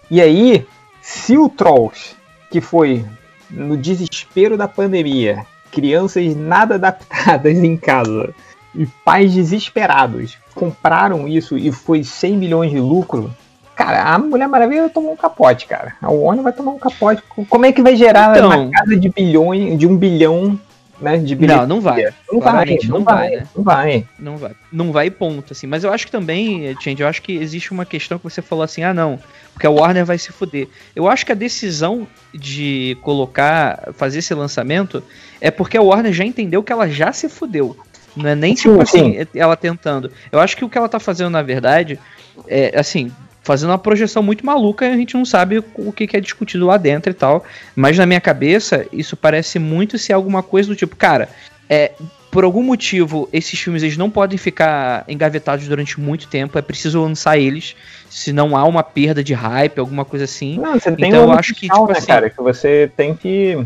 E 0.08 0.20
aí, 0.20 0.64
se 1.02 1.36
o 1.36 1.48
Trolls, 1.48 2.14
que 2.50 2.60
foi 2.60 3.04
no 3.50 3.76
desespero 3.76 4.56
da 4.56 4.68
pandemia, 4.68 5.44
crianças 5.72 6.36
nada 6.36 6.76
adaptadas 6.76 7.58
em 7.58 7.76
casa 7.76 8.32
e 8.76 8.86
pais 9.04 9.34
desesperados 9.34 10.38
compraram 10.54 11.26
isso 11.26 11.58
e 11.58 11.72
foi 11.72 12.04
100 12.04 12.36
milhões 12.36 12.70
de 12.70 12.78
lucro, 12.78 13.34
cara, 13.74 14.02
a 14.02 14.18
Mulher 14.18 14.48
Maravilha 14.48 14.88
tomou 14.88 15.12
um 15.12 15.16
capote, 15.16 15.66
cara. 15.66 15.94
A 16.00 16.10
Warner 16.10 16.42
vai 16.42 16.52
tomar 16.52 16.72
um 16.72 16.78
capote. 16.78 17.22
Como 17.48 17.66
é 17.66 17.72
que 17.72 17.82
vai 17.82 17.96
gerar 17.96 18.36
Então- 18.36 18.48
uma 18.48 18.70
casa 18.70 18.96
de 18.96 19.08
bilhões, 19.08 19.78
de 19.78 19.86
um 19.86 19.96
bilhão, 19.96 20.58
né, 21.00 21.16
de 21.18 21.34
bilhões? 21.34 21.60
Não, 21.60 21.66
não 21.66 21.80
vai. 21.80 22.04
Não 22.30 22.40
vai, 22.40 22.78
não 22.84 22.98
não 22.98 23.04
vai, 23.04 23.14
vai, 23.14 23.30
né? 23.36 23.46
não 23.56 23.64
vai. 23.64 24.06
Não 24.18 24.36
vai. 24.36 24.50
Não 24.72 24.92
vai, 24.92 25.10
ponto, 25.10 25.52
assim. 25.52 25.66
Mas 25.66 25.84
eu 25.84 25.92
acho 25.92 26.06
que 26.06 26.12
também, 26.12 26.74
Change, 26.80 27.02
eu 27.02 27.08
acho 27.08 27.22
que 27.22 27.32
existe 27.36 27.72
uma 27.72 27.84
questão 27.84 28.18
que 28.18 28.24
você 28.24 28.40
falou 28.42 28.64
assim, 28.64 28.82
ah, 28.82 28.94
não, 28.94 29.18
porque 29.52 29.66
a 29.66 29.70
Warner 29.70 30.04
vai 30.04 30.18
se 30.18 30.32
fuder. 30.32 30.68
Eu 30.94 31.08
acho 31.08 31.24
que 31.26 31.32
a 31.32 31.36
decisão 31.36 32.06
de 32.32 32.96
colocar, 33.02 33.90
fazer 33.94 34.18
esse 34.20 34.34
lançamento, 34.34 35.02
é 35.40 35.50
porque 35.50 35.76
a 35.76 35.82
Warner 35.82 36.12
já 36.12 36.24
entendeu 36.24 36.62
que 36.62 36.72
ela 36.72 36.88
já 36.88 37.12
se 37.12 37.28
fudeu. 37.28 37.76
Não 38.16 38.30
é 38.30 38.34
nem 38.36 38.54
Sim, 38.54 38.68
tipo 38.70 38.80
assim, 38.80 39.12
sim. 39.24 39.26
ela 39.34 39.56
tentando. 39.56 40.10
Eu 40.30 40.38
acho 40.38 40.56
que 40.56 40.64
o 40.64 40.68
que 40.68 40.78
ela 40.78 40.88
tá 40.88 41.00
fazendo, 41.00 41.30
na 41.30 41.42
verdade, 41.42 41.98
é 42.46 42.78
assim, 42.78 43.10
fazendo 43.44 43.70
uma 43.70 43.78
projeção 43.78 44.22
muito 44.22 44.44
maluca, 44.44 44.88
a 44.88 44.96
gente 44.96 45.14
não 45.14 45.24
sabe 45.24 45.62
o 45.76 45.92
que 45.92 46.06
que 46.08 46.16
é 46.16 46.20
discutido 46.20 46.66
lá 46.66 46.76
dentro 46.76 47.10
e 47.10 47.14
tal. 47.14 47.44
Mas 47.76 47.96
na 47.96 48.06
minha 48.06 48.20
cabeça, 48.20 48.86
isso 48.92 49.16
parece 49.16 49.58
muito 49.60 49.96
ser 49.98 50.14
alguma 50.14 50.42
coisa 50.42 50.68
do 50.68 50.74
tipo, 50.74 50.96
cara, 50.96 51.28
é, 51.68 51.92
por 52.30 52.42
algum 52.42 52.62
motivo, 52.64 53.28
esses 53.32 53.60
filmes 53.60 53.82
eles 53.84 53.96
não 53.96 54.10
podem 54.10 54.36
ficar 54.36 55.04
engavetados 55.06 55.68
durante 55.68 56.00
muito 56.00 56.26
tempo, 56.26 56.58
é 56.58 56.62
preciso 56.62 57.00
lançar 57.00 57.38
eles, 57.38 57.76
senão 58.10 58.56
há 58.56 58.64
uma 58.64 58.82
perda 58.82 59.22
de 59.22 59.34
hype, 59.34 59.78
alguma 59.78 60.04
coisa 60.04 60.24
assim. 60.24 60.58
Não, 60.58 60.72
você 60.74 60.90
tem 60.92 61.10
Então, 61.10 61.26
um 61.28 61.32
eu 61.32 61.38
acho 61.38 61.54
que, 61.54 61.68
tipo 61.68 61.86
né, 61.86 61.92
assim- 61.96 62.06
cara, 62.06 62.30
que 62.30 62.42
você 62.42 62.90
tem 62.96 63.14
que, 63.14 63.64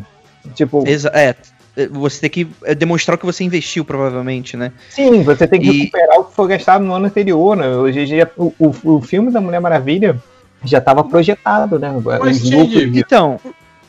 tipo, 0.55 0.85
Exa- 0.87 1.13
é, 1.15 1.35
você 1.87 2.21
tem 2.21 2.31
que 2.31 2.49
é, 2.65 2.75
demonstrar 2.75 3.15
o 3.15 3.19
que 3.19 3.27
você 3.27 3.45
investiu, 3.45 3.85
provavelmente, 3.85 4.57
né? 4.57 4.73
sim, 4.91 5.23
você 5.23 5.47
tem 5.47 5.61
que 5.61 5.69
E- 5.69 5.79
recuperar 5.81 6.19
o 6.21 6.25
que 6.25 6.35
foi 6.35 6.49
gastado 6.49 6.85
no 6.85 6.93
ano 6.95 7.07
anterior, 7.07 7.57
né? 7.57 7.69
Hoje 7.69 8.07
já- 8.07 8.29
o, 8.37 8.53
o, 8.59 8.75
o 8.97 9.01
filme 9.03 9.31
da 9.31 9.41
Mulher 9.41 9.61
Maravilha 9.61 10.21
já 10.65 10.79
estava 10.79 11.05
projetado, 11.05 11.79
né? 11.79 11.93
Mas, 12.21 12.41
de- 12.43 12.99
Então, 12.99 13.39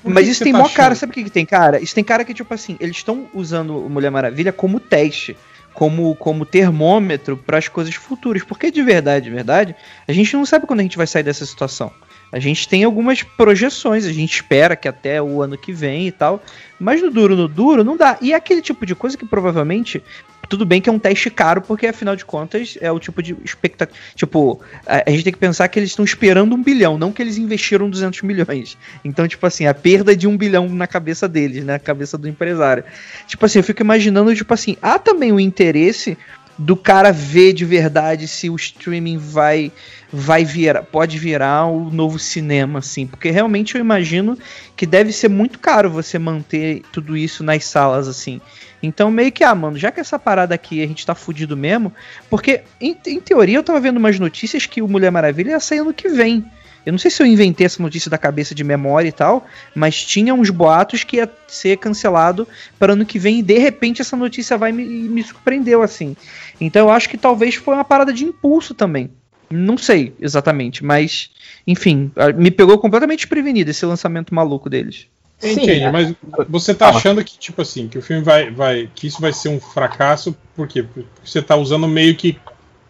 mas 0.03 0.27
isso 0.27 0.43
tem 0.43 0.53
tá 0.53 0.59
mó 0.59 0.69
cara, 0.69 0.89
achando? 0.93 0.99
sabe 0.99 1.11
o 1.11 1.13
que, 1.15 1.23
que 1.23 1.29
tem 1.29 1.45
cara? 1.45 1.81
Isso 1.81 1.95
tem 1.95 2.03
cara 2.03 2.23
que, 2.23 2.33
tipo 2.33 2.53
assim, 2.53 2.77
eles 2.79 2.97
estão 2.97 3.25
usando 3.33 3.77
o 3.85 3.89
Mulher 3.89 4.11
Maravilha 4.11 4.53
como 4.53 4.79
teste, 4.79 5.35
como, 5.73 6.15
como 6.15 6.45
termômetro 6.45 7.37
para 7.37 7.57
as 7.57 7.67
coisas 7.67 7.95
futuras. 7.95 8.43
Porque 8.43 8.69
de 8.71 8.81
verdade, 8.83 9.25
de 9.25 9.31
verdade, 9.31 9.75
a 10.07 10.11
gente 10.13 10.35
não 10.35 10.45
sabe 10.45 10.67
quando 10.67 10.79
a 10.81 10.83
gente 10.83 10.97
vai 10.97 11.07
sair 11.07 11.23
dessa 11.23 11.45
situação. 11.45 11.91
A 12.31 12.39
gente 12.39 12.67
tem 12.67 12.83
algumas 12.83 13.23
projeções, 13.23 14.05
a 14.05 14.13
gente 14.13 14.35
espera 14.35 14.75
que 14.75 14.87
até 14.87 15.21
o 15.21 15.41
ano 15.41 15.57
que 15.57 15.73
vem 15.73 16.07
e 16.07 16.11
tal, 16.11 16.41
mas 16.79 17.01
no 17.01 17.09
duro, 17.09 17.35
no 17.35 17.47
duro, 17.47 17.83
não 17.83 17.97
dá. 17.97 18.17
E 18.21 18.33
é 18.33 18.35
aquele 18.35 18.61
tipo 18.61 18.85
de 18.85 18.95
coisa 18.95 19.17
que 19.17 19.25
provavelmente. 19.25 20.03
Tudo 20.47 20.65
bem 20.65 20.81
que 20.81 20.89
é 20.89 20.91
um 20.91 20.97
teste 20.97 21.29
caro, 21.29 21.61
porque 21.61 21.85
afinal 21.85 22.15
de 22.15 22.25
contas 22.25 22.75
é 22.81 22.91
o 22.91 22.97
tipo 22.97 23.21
de 23.21 23.37
expectativa. 23.45 23.95
Tipo, 24.15 24.59
a, 24.83 25.03
a 25.05 25.11
gente 25.11 25.23
tem 25.23 25.31
que 25.31 25.37
pensar 25.37 25.67
que 25.67 25.77
eles 25.77 25.91
estão 25.91 26.03
esperando 26.03 26.55
um 26.55 26.63
bilhão, 26.63 26.97
não 26.97 27.11
que 27.11 27.21
eles 27.21 27.37
investiram 27.37 27.87
200 27.87 28.23
milhões. 28.23 28.75
Então, 29.05 29.27
tipo 29.27 29.45
assim, 29.45 29.67
a 29.67 29.75
perda 29.75 30.15
de 30.15 30.27
um 30.27 30.35
bilhão 30.35 30.67
na 30.67 30.87
cabeça 30.87 31.27
deles, 31.27 31.63
né? 31.63 31.73
Na 31.73 31.79
cabeça 31.79 32.17
do 32.17 32.27
empresário. 32.27 32.83
Tipo 33.27 33.45
assim, 33.45 33.59
eu 33.59 33.63
fico 33.63 33.83
imaginando, 33.83 34.33
tipo 34.33 34.51
assim, 34.51 34.75
há 34.81 34.97
também 34.97 35.31
o 35.31 35.39
interesse 35.39 36.17
do 36.59 36.75
cara 36.75 37.13
ver 37.13 37.53
de 37.53 37.63
verdade 37.63 38.27
se 38.27 38.49
o 38.49 38.55
streaming 38.57 39.17
vai 39.17 39.71
vai 40.11 40.43
virar, 40.43 40.83
pode 40.83 41.17
virar 41.17 41.67
o 41.67 41.89
novo 41.89 42.19
cinema, 42.19 42.79
assim, 42.79 43.07
porque 43.07 43.29
realmente 43.29 43.75
eu 43.75 43.81
imagino 43.81 44.37
que 44.75 44.85
deve 44.85 45.13
ser 45.13 45.29
muito 45.29 45.59
caro 45.59 45.89
você 45.89 46.19
manter 46.19 46.81
tudo 46.91 47.15
isso 47.15 47.43
nas 47.43 47.63
salas, 47.63 48.07
assim. 48.07 48.41
Então, 48.81 49.11
meio 49.11 49.31
que, 49.31 49.43
ah, 49.43 49.53
mano, 49.53 49.77
já 49.77 49.91
que 49.91 49.99
essa 49.99 50.17
parada 50.17 50.55
aqui 50.55 50.81
a 50.81 50.87
gente 50.87 51.05
tá 51.05 51.13
fudido 51.13 51.55
mesmo, 51.55 51.93
porque 52.29 52.63
em, 52.81 52.97
em 53.05 53.19
teoria 53.19 53.57
eu 53.57 53.63
tava 53.63 53.79
vendo 53.79 53.97
umas 53.97 54.19
notícias 54.19 54.65
que 54.65 54.81
o 54.81 54.87
Mulher 54.87 55.11
Maravilha 55.11 55.51
ia 55.51 55.59
sair 55.59 55.79
ano 55.79 55.93
que 55.93 56.09
vem. 56.09 56.43
Eu 56.85 56.93
não 56.93 56.97
sei 56.97 57.11
se 57.11 57.21
eu 57.21 57.27
inventei 57.27 57.65
essa 57.65 57.83
notícia 57.83 58.09
da 58.09 58.17
cabeça 58.17 58.55
de 58.55 58.63
memória 58.63 59.09
e 59.09 59.11
tal, 59.11 59.45
mas 59.75 60.03
tinha 60.03 60.33
uns 60.33 60.49
boatos 60.49 61.03
que 61.03 61.17
ia 61.17 61.29
ser 61.47 61.77
cancelado 61.77 62.47
para 62.79 62.93
ano 62.93 63.05
que 63.05 63.19
vem 63.19 63.39
e 63.39 63.43
de 63.43 63.57
repente 63.57 64.01
essa 64.01 64.15
notícia 64.15 64.57
vai 64.57 64.71
me, 64.71 64.85
me 64.85 65.21
surpreendeu 65.21 65.83
assim. 65.83 66.15
Então 66.59 66.87
eu 66.87 66.91
acho 66.91 67.09
que 67.09 67.17
talvez 67.17 67.55
foi 67.55 67.73
uma 67.73 67.83
parada 67.83 68.13
de 68.13 68.25
impulso 68.25 68.73
também. 68.73 69.09
Não 69.49 69.77
sei 69.77 70.13
exatamente, 70.19 70.83
mas 70.83 71.31
enfim, 71.65 72.11
me 72.35 72.51
pegou 72.51 72.77
completamente 72.77 73.19
desprevenido 73.19 73.71
esse 73.71 73.85
lançamento 73.85 74.33
maluco 74.33 74.69
deles. 74.69 75.07
Entende, 75.41 75.83
é. 75.83 75.91
mas 75.91 76.13
você 76.49 76.73
tá 76.73 76.89
achando 76.89 77.23
que, 77.23 77.37
tipo 77.37 77.61
assim, 77.61 77.87
que 77.87 77.97
o 77.97 78.01
filme 78.01 78.21
vai, 78.21 78.51
vai. 78.51 78.89
que 78.93 79.07
isso 79.07 79.21
vai 79.21 79.31
ser 79.31 79.47
um 79.47 79.59
fracasso, 79.59 80.35
por 80.53 80.67
quê? 80.67 80.83
Porque 80.83 81.07
você 81.23 81.41
tá 81.41 81.55
usando 81.55 81.87
meio 81.87 82.13
que 82.15 82.37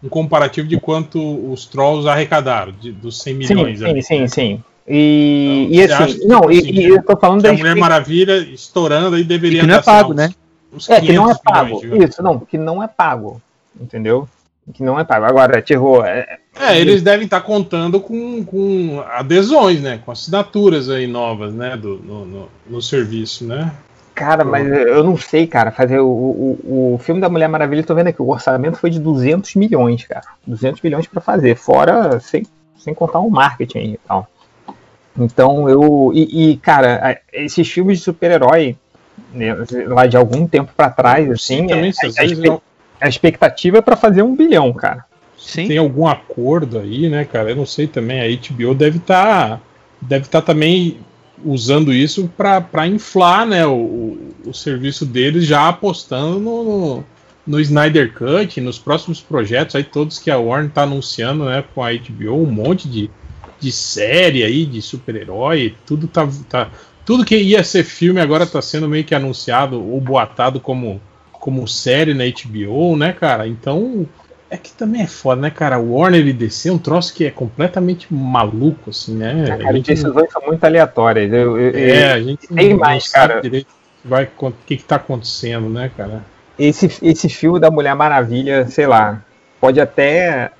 um 0.02 0.08
comparativo 0.08 0.66
de 0.66 0.78
quanto 0.80 1.20
os 1.50 1.64
trolls 1.66 2.08
arrecadaram, 2.08 2.72
de, 2.72 2.90
dos 2.90 3.20
100 3.22 3.34
milhões. 3.34 3.78
Sim, 3.78 3.86
sim, 3.86 4.02
sim, 4.02 4.28
sim. 4.28 4.64
E, 4.88 5.68
então, 5.70 6.00
e 6.00 6.04
assim, 6.08 6.26
não, 6.26 6.48
assim, 6.48 6.58
e, 6.58 6.80
e, 6.80 6.84
eu 6.86 7.02
tô 7.04 7.16
falando 7.16 7.42
da. 7.42 7.50
A 7.50 7.52
Mulher 7.52 7.76
Maravilha 7.76 8.38
estourando 8.38 9.14
aí 9.14 9.22
deveria. 9.22 9.58
E 9.58 9.60
que 9.60 9.66
não 9.66 9.76
é 9.76 9.82
pago, 9.82 10.14
né? 10.14 10.34
é, 10.88 11.00
que 11.00 11.12
não 11.12 11.30
é 11.30 11.34
pago. 11.44 11.80
Milhões, 11.80 12.10
isso, 12.10 12.22
não, 12.22 12.40
que 12.40 12.58
não 12.58 12.82
é 12.82 12.88
pago. 12.88 13.40
Entendeu? 13.78 14.28
Que 14.72 14.82
não 14.82 14.98
é 14.98 15.04
pago. 15.04 15.24
Agora, 15.24 15.60
Terror. 15.60 16.04
É, 16.04 16.38
é, 16.58 16.78
eles 16.78 17.02
devem 17.02 17.24
estar 17.24 17.40
contando 17.40 18.00
com, 18.00 18.44
com 18.44 19.02
adesões, 19.08 19.80
né? 19.80 20.00
Com 20.04 20.12
assinaturas 20.12 20.88
aí 20.88 21.06
novas, 21.06 21.52
né? 21.52 21.76
Do, 21.76 21.96
no, 21.96 22.24
no, 22.24 22.48
no 22.68 22.82
serviço, 22.82 23.44
né? 23.44 23.72
Cara, 24.14 24.44
mas 24.44 24.66
eu 24.68 25.02
não 25.02 25.16
sei, 25.16 25.46
cara, 25.46 25.70
fazer 25.70 25.98
o, 25.98 26.06
o, 26.06 26.94
o 26.94 26.98
filme 26.98 27.22
da 27.22 27.28
Mulher 27.30 27.48
Maravilha, 27.48 27.82
tô 27.82 27.94
vendo 27.94 28.08
aqui, 28.08 28.20
o 28.20 28.28
orçamento 28.28 28.76
foi 28.76 28.90
de 28.90 29.00
200 29.00 29.54
milhões, 29.54 30.04
cara. 30.04 30.26
200 30.46 30.82
milhões 30.82 31.06
para 31.06 31.22
fazer, 31.22 31.56
fora, 31.56 32.20
sem, 32.20 32.44
sem 32.76 32.92
contar 32.92 33.20
o 33.20 33.30
marketing 33.30 33.92
e 33.94 34.00
tal. 34.06 34.28
Então 35.16 35.68
eu. 35.68 36.12
E, 36.14 36.52
e 36.52 36.56
cara, 36.58 37.18
esses 37.32 37.66
filmes 37.66 37.98
de 37.98 38.04
super-herói, 38.04 38.76
né, 39.32 39.56
lá 39.86 40.06
de 40.06 40.16
algum 40.16 40.46
tempo 40.46 40.72
para 40.76 40.90
trás, 40.90 41.30
assim, 41.30 41.68
Sim, 41.68 41.72
é, 41.72 41.76
a, 41.76 42.22
a, 42.22 42.60
a, 43.00 43.08
expectativa 43.08 43.78
é 43.78 43.82
para 43.82 43.96
fazer 43.96 44.22
um 44.22 44.34
bilhão, 44.34 44.72
cara. 44.72 45.04
Sim. 45.38 45.68
Tem 45.68 45.78
algum 45.78 46.06
acordo 46.06 46.78
aí, 46.78 47.08
né, 47.08 47.24
cara? 47.24 47.50
Eu 47.50 47.56
não 47.56 47.66
sei 47.66 47.86
também. 47.86 48.20
A 48.20 48.26
HBO 48.28 48.74
deve 48.74 48.98
estar. 48.98 49.58
Tá, 49.58 49.60
deve 50.00 50.26
estar 50.26 50.40
tá 50.40 50.46
também 50.46 50.98
usando 51.44 51.92
isso 51.92 52.30
para 52.36 52.86
inflar 52.86 53.46
né, 53.46 53.66
o, 53.66 54.18
o, 54.44 54.52
serviço 54.52 55.06
deles, 55.06 55.46
já 55.46 55.68
apostando 55.68 56.38
no, 56.38 56.64
no, 56.64 57.04
no, 57.46 57.60
Snyder 57.60 58.12
Cut, 58.12 58.60
nos 58.60 58.78
próximos 58.78 59.20
projetos 59.20 59.74
aí, 59.74 59.84
todos 59.84 60.18
que 60.18 60.30
a 60.30 60.38
Warner 60.38 60.68
está 60.68 60.82
anunciando 60.82 61.44
né, 61.46 61.64
com 61.74 61.82
a 61.82 61.92
HBO, 61.92 62.42
um 62.42 62.50
monte 62.50 62.88
de, 62.88 63.10
de 63.58 63.72
série 63.72 64.44
aí, 64.44 64.66
de 64.66 64.82
super-herói, 64.82 65.74
tudo 65.86 66.06
tá, 66.06 66.28
tá. 66.48 66.70
Tudo 67.04 67.24
que 67.24 67.36
ia 67.36 67.64
ser 67.64 67.82
filme 67.82 68.20
agora 68.20 68.44
está 68.44 68.60
sendo 68.60 68.88
meio 68.88 69.04
que 69.04 69.14
anunciado 69.14 69.82
ou 69.82 70.00
boatado 70.00 70.60
como, 70.60 71.00
como 71.40 71.66
série 71.66 72.14
na 72.14 72.24
HBO, 72.24 72.96
né, 72.96 73.12
cara? 73.12 73.48
Então 73.48 74.06
é 74.50 74.56
que 74.56 74.70
também 74.72 75.02
é 75.02 75.06
foda, 75.06 75.40
né, 75.40 75.50
cara? 75.50 75.78
O 75.78 75.94
Warner 75.94 76.26
e 76.26 76.32
DC 76.32 76.68
é 76.68 76.72
um 76.72 76.78
troço 76.78 77.14
que 77.14 77.24
é 77.24 77.30
completamente 77.30 78.12
maluco, 78.12 78.90
assim, 78.90 79.16
né? 79.16 79.44
Ah, 79.44 79.56
cara, 79.56 79.76
as 79.76 79.82
decisões 79.82 80.30
são 80.30 80.42
muito 80.46 80.62
aleatórias. 80.64 81.32
Eu, 81.32 81.58
eu, 81.58 81.72
é, 81.74 82.12
a 82.12 82.20
gente 82.20 82.46
tem 82.46 82.74
mais, 82.74 83.08
cara. 83.08 83.40
Direito 83.40 83.68
vai, 84.04 84.28
o 84.38 84.52
que, 84.66 84.76
que 84.76 84.84
tá 84.84 84.96
acontecendo, 84.96 85.68
né, 85.68 85.90
cara? 85.96 86.24
Esse, 86.58 86.90
esse 87.02 87.28
filme 87.28 87.58
da 87.58 87.70
Mulher 87.70 87.94
Maravilha, 87.94 88.66
sei 88.68 88.86
lá, 88.86 89.22
pode 89.60 89.80
até 89.80 90.50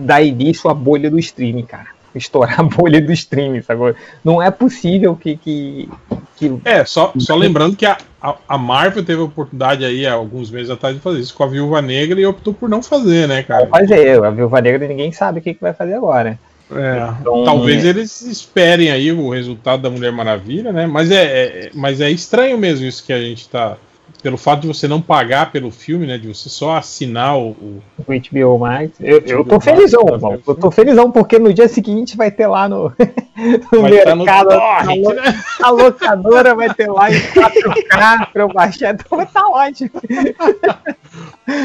dar 0.00 0.22
início 0.22 0.70
à 0.70 0.74
bolha 0.74 1.10
do 1.10 1.18
streaming, 1.18 1.66
cara 1.66 1.98
estourar 2.14 2.60
a 2.60 2.62
bolha 2.62 3.00
do 3.00 3.12
streaming, 3.12 3.62
sabe? 3.62 3.94
Não 4.24 4.42
é 4.42 4.50
possível 4.50 5.14
que. 5.14 5.36
que, 5.36 5.88
que... 6.36 6.60
É, 6.64 6.84
só, 6.84 7.12
só 7.18 7.36
lembrando 7.36 7.76
que 7.76 7.86
a, 7.86 7.96
a, 8.20 8.58
Marvel 8.58 9.04
teve 9.04 9.20
a 9.20 9.24
oportunidade 9.24 9.84
aí 9.84 10.06
há 10.06 10.12
alguns 10.12 10.50
meses 10.50 10.70
atrás 10.70 10.94
de 10.94 11.00
fazer 11.00 11.20
isso 11.20 11.34
com 11.34 11.44
a 11.44 11.46
Viúva 11.46 11.80
Negra 11.80 12.20
e 12.20 12.26
optou 12.26 12.52
por 12.52 12.68
não 12.68 12.82
fazer, 12.82 13.28
né, 13.28 13.42
cara? 13.42 13.66
Vai 13.66 13.86
fazer, 13.86 14.24
a 14.24 14.30
Viúva 14.30 14.60
Negra 14.60 14.88
ninguém 14.88 15.12
sabe 15.12 15.38
o 15.38 15.42
que, 15.42 15.54
que 15.54 15.60
vai 15.60 15.72
fazer 15.72 15.94
agora. 15.94 16.38
É, 16.70 17.14
então, 17.20 17.44
talvez 17.44 17.84
é... 17.84 17.88
eles 17.88 18.20
esperem 18.22 18.90
aí 18.90 19.10
o 19.10 19.30
resultado 19.30 19.82
da 19.82 19.90
Mulher 19.90 20.12
Maravilha, 20.12 20.72
né? 20.72 20.86
Mas 20.86 21.10
é, 21.10 21.24
é, 21.24 21.70
mas 21.72 22.00
é 22.00 22.10
estranho 22.10 22.58
mesmo 22.58 22.86
isso 22.86 23.04
que 23.04 23.12
a 23.12 23.20
gente 23.20 23.48
tá 23.48 23.76
pelo 24.22 24.36
fato 24.36 24.62
de 24.62 24.66
você 24.66 24.88
não 24.88 25.00
pagar 25.00 25.52
pelo 25.52 25.70
filme, 25.70 26.06
né? 26.06 26.18
De 26.18 26.28
você 26.28 26.48
só 26.48 26.76
assinar 26.76 27.36
o. 27.38 27.50
O, 27.50 27.82
o 27.98 28.04
HBO 28.06 28.58
Max. 28.58 28.92
Eu, 29.00 29.20
eu 29.20 29.44
tô 29.44 29.60
felizão, 29.60 30.02
irmão. 30.08 30.40
Eu 30.46 30.54
tô 30.54 30.70
felizão 30.70 31.10
porque 31.10 31.38
no 31.38 31.52
dia 31.52 31.68
seguinte 31.68 32.16
vai 32.16 32.30
ter 32.30 32.46
lá 32.46 32.68
no, 32.68 32.92
no 33.72 33.80
vai 33.82 33.90
mercado. 33.90 34.16
No 34.16 34.24
torrent, 34.24 35.06
a, 35.06 35.14
né? 35.14 35.44
a 35.62 35.70
locadora 35.70 36.54
vai 36.54 36.74
ter 36.74 36.90
lá 36.90 37.10
em 37.10 37.20
4K 37.20 38.32
pra 38.32 38.42
eu 38.42 38.48
baixar. 38.48 38.94
Então 38.94 39.24
tá 39.26 39.48
ótimo. 39.48 39.90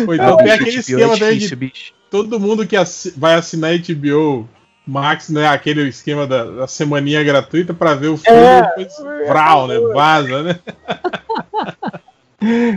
Ou 0.07 0.13
então 0.13 0.37
tem 0.37 0.51
aquele 0.51 0.79
esquema 0.79 1.17
daí 1.17 1.37
de 1.39 1.93
todo 2.09 2.39
mundo 2.39 2.67
que 2.67 2.75
vai 3.17 3.33
assinar 3.33 3.71
HBO 3.79 4.47
Max, 4.85 5.29
né? 5.29 5.47
Aquele 5.47 5.87
esquema 5.87 6.27
da, 6.27 6.43
da 6.43 6.67
semaninha 6.67 7.23
gratuita 7.23 7.73
para 7.73 7.95
ver 7.95 8.09
o 8.09 8.17
filme 8.17 8.37
é, 8.37 8.61
depois 8.61 8.93
vral, 9.27 9.67
né? 9.67 9.79
Vaza, 9.93 10.43
né? 10.43 10.59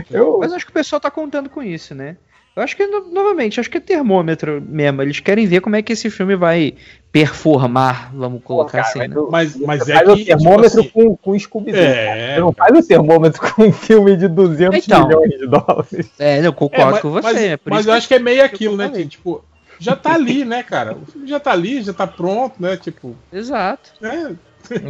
Eu... 0.09 0.37
Mas 0.39 0.53
acho 0.53 0.65
que 0.65 0.71
o 0.71 0.73
pessoal 0.73 0.99
tá 0.99 1.11
contando 1.11 1.49
com 1.49 1.61
isso, 1.61 1.93
né? 1.93 2.17
Eu 2.57 2.63
acho 2.63 2.75
que, 2.75 2.87
novamente, 2.87 3.59
acho 3.59 3.69
que 3.69 3.77
é 3.77 3.79
termômetro 3.79 4.59
mesmo. 4.67 5.03
Eles 5.03 5.19
querem 5.19 5.45
ver 5.45 5.61
como 5.61 5.75
é 5.75 5.81
que 5.83 5.93
esse 5.93 6.09
filme 6.09 6.35
vai 6.35 6.73
performar, 7.11 8.11
vamos 8.15 8.41
colocar 8.43 8.83
Pô, 8.83 8.93
cara, 8.93 9.05
assim, 9.05 9.13
né? 9.13 9.27
Mas, 9.29 9.55
mas 9.57 9.87
é 9.87 9.93
faz 9.93 10.05
que, 10.07 10.21
o 10.21 10.25
termômetro 10.25 10.81
tipo 10.81 10.99
assim, 10.99 11.09
com, 11.09 11.17
com 11.17 11.39
Scooby 11.39 11.71
é, 11.71 12.33
Você 12.33 12.39
não 12.39 12.51
faz 12.51 12.77
o 12.77 12.87
termômetro 12.87 13.41
com 13.53 13.63
um 13.63 13.71
filme 13.71 14.17
de 14.17 14.27
200 14.27 14.87
então, 14.87 15.07
milhões 15.07 15.37
de 15.37 15.45
dólares. 15.45 16.11
É, 16.17 16.43
eu 16.43 16.51
concordo 16.51 16.89
é, 16.89 16.91
mas, 16.93 17.01
com 17.01 17.11
você. 17.11 17.21
Mas, 17.21 17.37
é 17.37 17.59
mas 17.63 17.85
eu 17.85 17.93
acho 17.93 18.07
que 18.07 18.15
é 18.15 18.19
meio 18.19 18.43
aquilo, 18.43 18.75
né? 18.75 18.89
Que, 18.89 19.05
tipo, 19.05 19.45
já 19.79 19.95
tá 19.95 20.15
ali, 20.15 20.43
né, 20.43 20.63
cara? 20.63 20.97
O 20.97 21.05
filme 21.05 21.27
já 21.27 21.39
tá 21.39 21.51
ali, 21.51 21.83
já 21.83 21.93
tá 21.93 22.07
pronto, 22.07 22.55
né? 22.59 22.75
Tipo. 22.75 23.15
Exato. 23.31 23.91
É, 24.01 24.33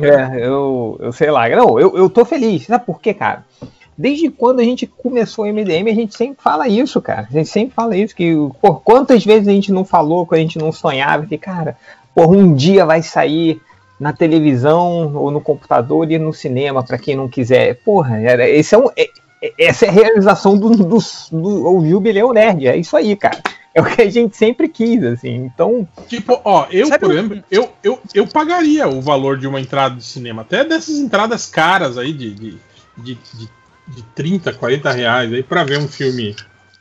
é 0.07 0.47
eu, 0.47 0.97
eu 1.01 1.11
sei 1.11 1.29
lá. 1.29 1.49
Não, 1.49 1.77
eu, 1.77 1.97
eu 1.97 2.09
tô 2.09 2.23
feliz. 2.23 2.65
Sabe 2.65 2.85
por 2.85 3.01
quê, 3.01 3.13
cara? 3.13 3.45
Desde 3.97 4.29
quando 4.29 4.59
a 4.59 4.63
gente 4.63 4.85
começou 4.85 5.45
o 5.45 5.47
MDM, 5.47 5.89
a 5.89 5.95
gente 5.95 6.15
sempre 6.15 6.41
fala 6.41 6.67
isso, 6.67 7.01
cara. 7.01 7.27
A 7.29 7.33
gente 7.33 7.49
sempre 7.49 7.73
fala 7.73 7.97
isso, 7.97 8.15
que 8.15 8.33
por 8.61 8.81
quantas 8.81 9.25
vezes 9.25 9.47
a 9.47 9.51
gente 9.51 9.71
não 9.71 9.83
falou, 9.83 10.25
quando 10.25 10.39
a 10.39 10.43
gente 10.43 10.59
não 10.59 10.71
sonhava, 10.71 11.25
que, 11.25 11.37
cara, 11.37 11.75
por 12.13 12.27
um 12.27 12.53
dia 12.53 12.85
vai 12.85 13.01
sair 13.01 13.59
na 13.99 14.13
televisão 14.13 15.15
ou 15.15 15.31
no 15.31 15.41
computador 15.41 16.11
e 16.11 16.19
no 16.19 16.31
cinema, 16.31 16.83
para 16.83 16.99
quem 16.99 17.15
não 17.15 17.27
quiser. 17.27 17.75
Porra, 17.83 18.19
era, 18.19 18.47
esse 18.47 18.75
é 18.75 18.77
um, 18.77 18.87
é, 18.95 19.09
é, 19.41 19.53
essa 19.57 19.85
é 19.85 19.89
a 19.89 19.91
realização 19.91 20.57
do, 20.57 20.69
do, 20.69 20.83
do, 20.85 20.99
do 21.31 21.89
Jubileu 21.89 22.31
Nerd, 22.33 22.67
é 22.67 22.77
isso 22.77 22.95
aí, 22.95 23.15
cara. 23.15 23.41
É 23.73 23.81
o 23.81 23.85
que 23.85 24.01
a 24.01 24.09
gente 24.09 24.35
sempre 24.35 24.67
quis, 24.67 25.03
assim. 25.03 25.35
Então. 25.35 25.87
Tipo, 26.07 26.41
ó, 26.43 26.65
eu, 26.71 26.89
por 26.99 27.11
exemplo, 27.11 27.43
eu, 27.51 27.69
eu, 27.83 27.99
eu 28.13 28.27
pagaria 28.27 28.87
o 28.87 29.01
valor 29.01 29.37
de 29.37 29.47
uma 29.47 29.61
entrada 29.61 29.95
de 29.95 30.03
cinema, 30.03 30.41
até 30.41 30.63
dessas 30.63 30.97
entradas 30.97 31.45
caras 31.45 31.95
aí 31.97 32.11
de, 32.11 32.33
de, 32.33 32.57
de, 32.97 33.15
de 33.15 33.56
de 33.87 34.03
30, 34.03 34.53
40 34.53 34.91
reais 34.91 35.33
aí 35.33 35.43
pra 35.43 35.63
ver 35.63 35.79
um 35.79 35.87
filme 35.87 36.35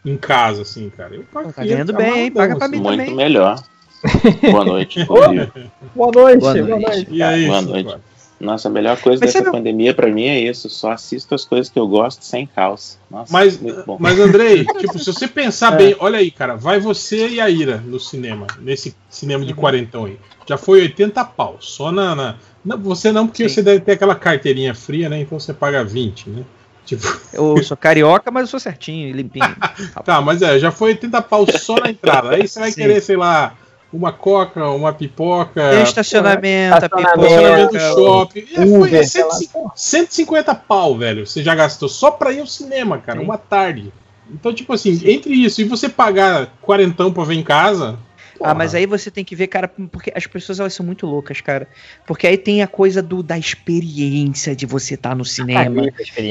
em 0.05 0.17
casa, 0.17 0.63
assim, 0.63 0.91
cara. 0.91 1.15
Eu 1.15 1.25
pago 1.25 1.53
tá 1.53 1.65
ganhando 1.65 1.93
bem, 1.93 2.25
hein? 2.25 2.31
Paga 2.31 2.57
pra 2.57 2.69
mim 2.69 2.79
Muito 2.79 2.99
também. 3.01 3.15
melhor. 3.15 3.63
Boa 4.53 4.65
noite. 4.65 5.05
boa, 5.05 5.33
noite 5.33 5.71
boa 5.95 6.13
noite. 6.13 6.41
Boa 6.41 6.79
noite. 6.79 7.07
E 7.11 7.23
aí, 7.23 7.47
boa 7.47 7.63
noite. 7.63 7.97
Nossa, 8.39 8.69
a 8.69 8.71
melhor 8.71 9.01
coisa 9.01 9.25
mas 9.25 9.33
dessa 9.33 9.51
pandemia 9.51 9.95
para 9.95 10.13
mim 10.13 10.27
é 10.27 10.39
isso. 10.39 10.69
Só 10.69 10.93
assisto 10.93 11.35
as 11.35 11.45
coisas 11.45 11.71
que 11.71 11.79
eu 11.79 11.89
gosto 11.89 12.23
sem 12.23 12.47
calça. 12.47 12.99
Nossa, 13.11 13.33
mas, 13.33 13.59
mas 13.99 14.21
Andrei, 14.21 14.65
tipo, 14.79 14.99
se 14.99 15.07
você 15.07 15.27
pensar 15.27 15.73
é. 15.73 15.77
bem, 15.77 15.97
olha 15.99 16.19
aí, 16.19 16.31
cara, 16.31 16.55
vai 16.55 16.79
você 16.79 17.29
e 17.29 17.41
a 17.41 17.49
Ira 17.49 17.79
no 17.79 17.99
cinema, 17.99 18.47
nesse 18.61 18.95
cinema 19.09 19.45
de 19.45 19.53
uhum. 19.53 19.59
quarentão 19.59 20.05
aí. 20.05 20.19
Já 20.47 20.59
foi 20.59 20.83
80 20.83 21.25
pau. 21.25 21.57
Só 21.61 21.91
na. 21.91 22.15
na 22.15 22.37
não, 22.65 22.79
você 22.79 23.11
não, 23.11 23.27
porque 23.27 23.49
Sim. 23.49 23.55
você 23.55 23.63
deve 23.63 23.81
ter 23.81 23.93
aquela 23.93 24.15
carteirinha 24.15 24.75
fria, 24.75 25.09
né? 25.09 25.21
Então 25.21 25.41
você 25.41 25.55
paga 25.55 25.83
20, 25.83 26.29
né? 26.31 26.45
Tipo... 26.87 27.05
Eu 27.33 27.63
sou 27.65 27.77
carioca, 27.77 28.31
mas 28.31 28.43
eu 28.43 28.49
sou 28.49 28.61
certinho, 28.61 29.15
limpinho. 29.15 29.57
tá, 30.05 30.21
mas 30.21 30.41
é, 30.41 30.59
já 30.59 30.71
foi 30.71 30.91
80 30.91 31.21
pau 31.23 31.45
só 31.59 31.75
na 31.75 31.91
entrada. 31.91 32.31
Aí 32.31 32.47
você 32.47 32.61
vai 32.61 32.71
Sim. 32.71 32.81
querer, 32.81 33.03
sei 33.03 33.17
lá, 33.17 33.55
uma 33.93 34.13
coca, 34.13 34.71
uma 34.71 34.93
pipoca. 34.93 35.71
Tem 35.71 35.83
estacionamento, 35.83 36.77
é, 36.77 36.89
pipoca. 36.89 37.27
Estacionamento 37.27 37.73
do 37.73 37.81
shopping. 37.81 38.47
É, 38.55 38.67
foi 38.79 38.95
é 38.95 39.03
150, 39.03 39.73
150 39.75 40.55
pau, 40.55 40.97
velho. 40.97 41.27
Você 41.27 41.43
já 41.43 41.55
gastou 41.55 41.89
só 41.89 42.11
pra 42.11 42.33
ir 42.33 42.41
ao 42.41 42.47
cinema, 42.47 42.99
cara, 42.99 43.19
Sim. 43.19 43.25
uma 43.25 43.37
tarde. 43.37 43.93
Então, 44.31 44.53
tipo 44.53 44.73
assim, 44.73 45.01
entre 45.05 45.35
isso 45.35 45.61
e 45.61 45.65
você 45.65 45.89
pagar 45.89 46.49
quarentão 46.61 47.13
pra 47.13 47.25
ver 47.25 47.35
em 47.35 47.43
casa. 47.43 47.99
Ah, 48.43 48.55
mas 48.55 48.75
aí 48.75 48.87
você 48.87 49.11
tem 49.11 49.25
que 49.25 49.35
ver, 49.35 49.47
cara, 49.47 49.69
porque 49.69 50.13
as 50.15 50.27
pessoas 50.27 50.61
elas 50.61 50.75
são 50.75 50.85
muito 50.85 51.07
loucas, 51.07 51.41
cara. 51.41 51.69
Porque 52.07 52.27
aí 52.27 52.37
tem 52.37 52.63
a 52.63 52.67
coisa 52.67 53.03
do 53.03 53.23
da 53.23 53.39
experiência 53.39 54.55
de 54.55 54.67
você 54.67 54.95
estar 54.95 55.11
tá 55.11 55.15
no 55.15 55.25
cinema, 55.25 55.91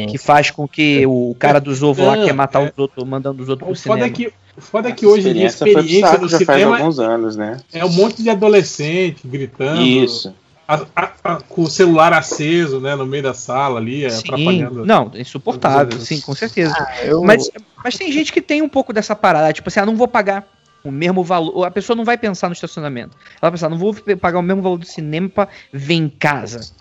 que 0.09 0.17
faz 0.17 0.51
com 0.51 0.67
que 0.67 1.05
o 1.05 1.35
cara 1.39 1.59
dos 1.59 1.83
ovos 1.83 2.05
lá 2.05 2.23
quer 2.23 2.33
matar 2.33 2.63
é, 2.63 2.65
os 2.65 2.77
outros, 2.77 3.07
mandando 3.07 3.41
os 3.41 3.49
outros 3.49 3.67
pro 3.67 3.75
cinema. 3.75 4.05
É 4.05 4.09
que, 4.09 4.27
o 4.57 4.61
foda 4.61 4.89
é 4.89 4.91
que 4.91 5.05
hoje 5.05 5.29
a 5.29 5.45
experiência 5.45 6.17
do 6.17 6.29
cinema 6.29 6.45
faz 6.45 6.63
alguns 6.63 6.99
anos, 6.99 7.35
né? 7.35 7.57
É 7.73 7.83
um 7.83 7.91
monte 7.91 8.21
de 8.23 8.29
adolescente 8.29 9.27
gritando. 9.27 9.81
Isso. 9.81 10.33
A, 10.67 10.81
a, 10.95 11.11
a, 11.23 11.35
com 11.41 11.61
o 11.61 11.69
celular 11.69 12.11
aceso, 12.11 12.79
né, 12.79 12.95
no 12.95 13.05
meio 13.05 13.21
da 13.21 13.35
sala 13.35 13.79
ali, 13.79 14.09
sim, 14.09 14.17
atrapalhando. 14.17 14.83
Não, 14.83 15.11
é 15.13 15.21
insuportável, 15.21 15.99
sim, 15.99 16.19
com 16.19 16.33
certeza. 16.33 16.73
Ah, 16.75 17.05
eu... 17.05 17.23
mas, 17.23 17.51
mas 17.83 17.95
tem 17.95 18.11
gente 18.11 18.33
que 18.33 18.41
tem 18.41 18.63
um 18.63 18.69
pouco 18.69 18.91
dessa 18.91 19.15
parada, 19.15 19.53
tipo 19.53 19.69
assim, 19.69 19.79
ah, 19.79 19.85
não 19.85 19.95
vou 19.95 20.07
pagar 20.07 20.47
o 20.89 20.91
mesmo 20.91 21.24
valor. 21.24 21.65
A 21.65 21.71
pessoa 21.71 21.95
não 21.95 22.06
vai 22.06 22.17
pensar 22.17 22.48
no 22.48 22.54
estacionamento. 22.54 23.17
Ela 23.41 23.50
vai 23.50 23.52
pensar, 23.52 23.69
não 23.69 23.78
vou 23.78 23.95
pagar 24.19 24.39
o 24.39 24.43
mesmo 24.43 24.62
valor 24.62 24.78
do 24.78 24.86
cinema 24.86 25.30
pra 25.30 25.48
ver 25.71 25.95
em 25.95 26.10
casa. 26.10 26.71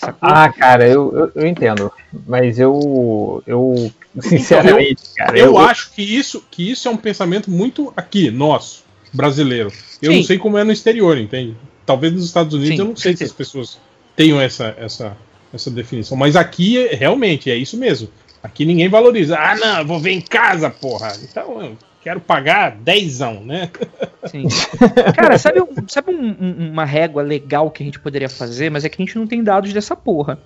Sacou? 0.00 0.28
Ah, 0.30 0.50
cara, 0.50 0.88
eu, 0.88 1.12
eu, 1.14 1.42
eu, 1.42 1.46
entendo. 1.46 1.92
Mas 2.26 2.58
eu. 2.58 3.42
Eu. 3.46 3.92
Sinceramente, 4.18 5.02
então, 5.02 5.12
eu, 5.12 5.26
cara. 5.26 5.38
Eu, 5.38 5.46
eu, 5.46 5.58
acho 5.58 5.92
que 5.92 6.02
isso, 6.02 6.42
que 6.50 6.70
isso 6.70 6.88
é 6.88 6.90
um 6.90 6.96
pensamento 6.96 7.50
muito 7.50 7.92
aqui, 7.94 8.30
nosso, 8.30 8.82
brasileiro. 9.12 9.70
Eu 10.00 10.10
Sim. 10.10 10.16
não 10.16 10.24
sei 10.24 10.38
como 10.38 10.56
é 10.56 10.64
no 10.64 10.72
exterior, 10.72 11.18
entende? 11.18 11.54
Talvez 11.84 12.14
nos 12.14 12.24
Estados 12.24 12.54
Unidos 12.54 12.76
Sim, 12.76 12.80
eu 12.80 12.88
não 12.88 12.96
sei 12.96 13.14
se 13.14 13.24
as 13.24 13.32
pessoas 13.32 13.78
tenham 14.16 14.40
essa, 14.40 14.74
essa, 14.78 15.16
essa 15.52 15.70
definição. 15.70 16.16
Mas 16.16 16.34
aqui, 16.34 16.78
realmente, 16.94 17.50
é 17.50 17.56
isso 17.56 17.76
mesmo. 17.76 18.08
Aqui 18.42 18.64
ninguém 18.64 18.88
valoriza. 18.88 19.36
Ah, 19.38 19.54
não, 19.54 19.78
eu 19.80 19.86
vou 19.86 20.00
ver 20.00 20.12
em 20.12 20.20
casa, 20.20 20.70
porra. 20.70 21.12
Então, 21.22 21.62
eu 21.62 21.76
quero 22.02 22.20
pagar 22.20 22.76
dezão, 22.76 23.44
né? 23.44 23.70
Sim. 24.26 24.44
Cara, 25.14 25.38
sabe, 25.38 25.60
sabe 25.88 26.14
um, 26.14 26.36
um, 26.40 26.70
uma 26.72 26.84
régua 26.84 27.22
legal 27.22 27.70
que 27.70 27.82
a 27.82 27.86
gente 27.86 28.00
poderia 28.00 28.28
fazer, 28.28 28.70
mas 28.70 28.84
é 28.84 28.88
que 28.88 29.00
a 29.00 29.04
gente 29.04 29.18
não 29.18 29.26
tem 29.26 29.42
dados 29.42 29.72
dessa 29.72 29.94
porra. 29.94 30.38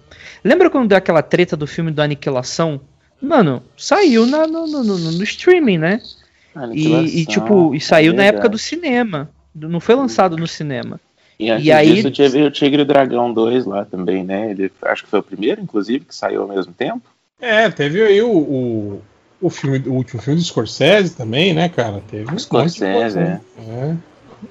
Lembra 0.42 0.70
quando 0.70 0.88
deu 0.88 0.98
aquela 0.98 1.22
treta 1.22 1.56
do 1.56 1.66
filme 1.66 1.90
da 1.90 2.04
Aniquilação? 2.04 2.80
Mano, 3.20 3.62
saiu 3.76 4.26
na, 4.26 4.46
no, 4.46 4.66
no, 4.66 4.84
no, 4.84 4.98
no 4.98 5.24
streaming, 5.24 5.78
né? 5.78 6.00
E, 6.72 7.22
e, 7.22 7.26
tipo, 7.26 7.74
e 7.74 7.80
saiu 7.80 8.12
é 8.12 8.16
na 8.16 8.24
época 8.24 8.48
do 8.48 8.58
cinema. 8.58 9.30
Não 9.54 9.80
foi 9.80 9.94
lançado 9.94 10.36
no 10.36 10.46
cinema. 10.46 11.00
E 11.38 11.50
antes 11.50 11.66
e 11.66 11.72
aí... 11.72 11.94
disso 11.94 12.10
teve 12.10 12.42
o 12.42 12.50
Tigre 12.50 12.82
e 12.82 12.84
o 12.84 12.86
Dragão 12.86 13.32
2 13.32 13.66
lá 13.66 13.84
também, 13.84 14.22
né? 14.22 14.50
Ele, 14.50 14.70
acho 14.82 15.04
que 15.04 15.10
foi 15.10 15.18
o 15.18 15.22
primeiro, 15.22 15.60
inclusive, 15.60 16.04
que 16.04 16.14
saiu 16.14 16.42
ao 16.42 16.48
mesmo 16.48 16.72
tempo. 16.72 17.02
É, 17.40 17.68
teve 17.70 18.00
aí 18.02 18.22
o, 18.22 18.30
o, 18.30 19.02
o, 19.40 19.50
filme, 19.50 19.78
o 19.86 19.92
último 19.92 20.20
filme 20.20 20.40
do 20.40 20.44
Scorsese 20.44 21.14
também, 21.14 21.52
né, 21.52 21.68
cara? 21.68 22.02
Teve 22.10 22.32
um 22.32 22.38
Scorsese, 22.38 23.18
é. 23.18 23.40
é. 23.58 23.94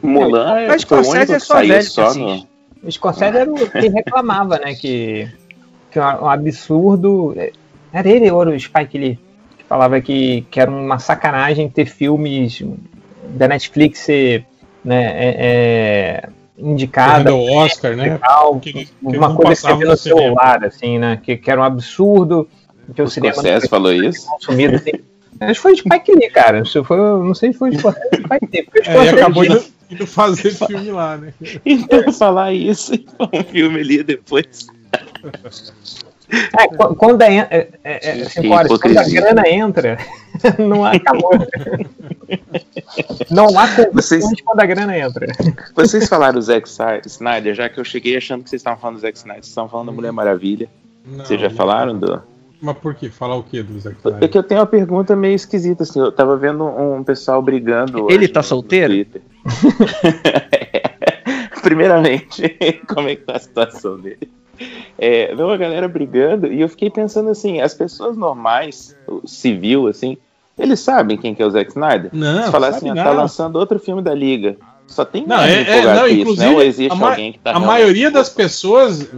Mulan 0.02 0.60
é, 0.60 0.78
Scorsese 0.78 1.34
é 1.34 1.40
só 1.40 1.60
velho 1.60 1.84
só 1.84 2.08
assim. 2.08 2.48
no... 2.82 2.88
O 2.88 2.92
Scorsese 2.92 3.38
era 3.38 3.52
o 3.52 3.56
que 3.56 3.88
reclamava, 3.88 4.58
né, 4.60 4.76
que, 4.76 5.30
que 5.92 6.00
um 6.00 6.28
absurdo... 6.28 7.34
Era 7.92 8.10
ele 8.10 8.30
ou 8.32 8.48
o 8.48 8.60
Spike 8.60 8.98
Lee? 8.98 9.20
Que 9.58 9.64
falava 9.64 10.02
que, 10.02 10.42
que 10.50 10.60
era 10.60 10.70
uma 10.70 11.00
sacanagem 11.00 11.70
ter 11.70 11.86
filmes 11.86 12.64
da 13.30 13.48
Netflix 13.48 14.00
ser 14.00 14.46
né, 14.84 15.06
é, 15.16 15.36
é 15.40 16.30
indicada. 16.58 17.34
o 17.34 17.52
Oscar, 17.56 17.96
né? 17.96 18.18
Tal, 18.18 18.60
que, 18.60 18.86
que 18.86 18.92
uma 19.02 19.36
coisa 19.36 19.76
vê 19.76 19.86
no 19.86 19.98
celular, 19.98 20.64
assim, 20.64 21.00
né? 21.00 21.20
Que, 21.22 21.38
que 21.38 21.50
era 21.50 21.62
um 21.62 21.64
absurdo. 21.64 22.48
Que 22.96 23.02
o, 23.02 23.06
o 23.06 23.10
cinema 23.10 23.34
Scorsese 23.34 23.68
falou 23.68 23.94
isso? 23.94 24.28
Consumido, 24.28 24.76
assim. 24.76 24.92
Acho 25.40 25.54
que 25.54 25.62
foi 25.62 25.74
de 25.74 25.80
Spike 25.80 26.16
Lee, 26.16 26.30
cara. 26.30 26.66
Se 26.66 26.84
foi, 26.84 26.98
não 26.98 27.34
sei 27.34 27.54
se 27.54 27.60
foi 27.60 27.72
de 27.72 27.80
Scorsese 27.80 28.10
ou 28.14 28.20
Spike 28.20 28.48
Lee. 28.52 28.68
É, 28.86 29.10
acabou 29.10 29.46
indo, 29.46 29.64
indo, 29.90 30.06
fazer 30.08 30.52
filme 30.52 30.92
lá, 30.92 31.18
né? 31.18 31.34
Então 31.66 32.12
falar 32.12 32.54
isso 32.54 32.94
e 32.94 33.06
um 33.20 33.44
filme 33.44 33.80
ali 33.80 34.04
depois. 34.04 34.68
É, 36.60 36.68
quando, 36.96 37.22
a, 37.22 37.32
é, 37.32 37.48
é, 37.52 37.70
é, 37.84 38.22
assim, 38.24 38.48
quando 38.48 38.98
a 38.98 39.04
grana 39.04 39.48
entra, 39.48 39.98
não 40.58 40.84
acabou. 40.84 41.32
Não 43.30 43.48
há 43.58 43.68
vocês, 43.92 44.24
quando 44.44 44.60
a 44.60 44.66
grana 44.66 44.98
entra. 44.98 45.28
Vocês 45.76 46.08
falaram 46.08 46.34
do 46.36 46.42
Zack 46.42 46.68
Snyder, 47.06 47.54
já 47.54 47.70
que 47.70 47.80
eu 47.80 47.86
cheguei 47.86 48.18
achando 48.18 48.44
que 48.44 48.50
vocês 48.50 48.62
estavam 48.62 48.80
falando 48.80 48.96
do 48.98 49.02
Zack 49.02 49.18
Snyder, 49.18 49.44
vocês 49.44 49.50
estavam 49.50 49.70
falando 49.70 49.88
da 49.88 49.94
Mulher 49.94 50.12
Maravilha. 50.12 50.70
Não, 51.06 51.24
vocês 51.24 51.40
já 51.40 51.50
falaram 51.50 51.98
do. 51.98 52.22
Mas 52.64 52.78
por 52.78 52.96
que? 52.96 53.10
Falar 53.10 53.36
o 53.36 53.44
que 53.44 53.62
do 53.62 53.78
Zack 53.78 53.98
Snyder? 53.98 54.24
É 54.24 54.28
que 54.30 54.38
eu 54.38 54.44
tenho 54.44 54.62
uma 54.62 54.66
pergunta 54.66 55.18
meio 55.18 55.36
esquisita, 55.36 55.84
assim. 55.84 56.00
Eu 56.00 56.14
tava 56.14 56.38
vendo 56.38 56.64
um 56.64 57.04
pessoal 57.04 57.42
brigando. 57.42 58.10
Ele 58.10 58.26
tá 58.26 58.40
no, 58.40 58.46
solteiro? 58.46 58.94
No 58.96 59.04
Primeiramente, 61.62 62.58
como 62.88 63.10
é 63.10 63.18
que 63.18 63.24
tá 63.24 63.36
a 63.36 63.40
situação 63.40 64.00
dele? 64.00 64.30
É, 64.98 65.36
uma 65.38 65.58
galera 65.58 65.90
brigando 65.90 66.48
e 66.48 66.62
eu 66.62 66.70
fiquei 66.70 66.90
pensando 66.90 67.30
assim, 67.30 67.60
as 67.60 67.74
pessoas 67.74 68.16
normais, 68.16 68.96
o 69.08 69.28
civil, 69.28 69.88
assim, 69.88 70.16
eles 70.58 70.80
sabem 70.80 71.18
quem 71.18 71.36
que 71.36 71.44
é 71.44 71.46
o 71.46 71.52
Zack 71.52 71.72
Snyder? 71.72 72.12
Não, 72.14 72.46
Se 72.46 72.52
falar 72.52 72.70
assim, 72.70 72.94
tá 72.94 73.12
lançando 73.12 73.58
outro 73.58 73.78
filme 73.78 74.02
da 74.02 74.14
Liga. 74.14 74.56
Só 74.88 75.04
tem 75.04 75.26
não, 75.26 75.42
é, 75.42 75.80
é, 75.80 75.96
não, 75.96 76.08
inclusive, 76.08 76.50
não 76.50 76.62
existe 76.62 77.02
a, 77.02 77.10
alguém 77.10 77.34
que 77.34 77.40
tá 77.40 77.52
A 77.52 77.60
maioria 77.60 78.12
das 78.12 78.30
pessoas, 78.30 79.10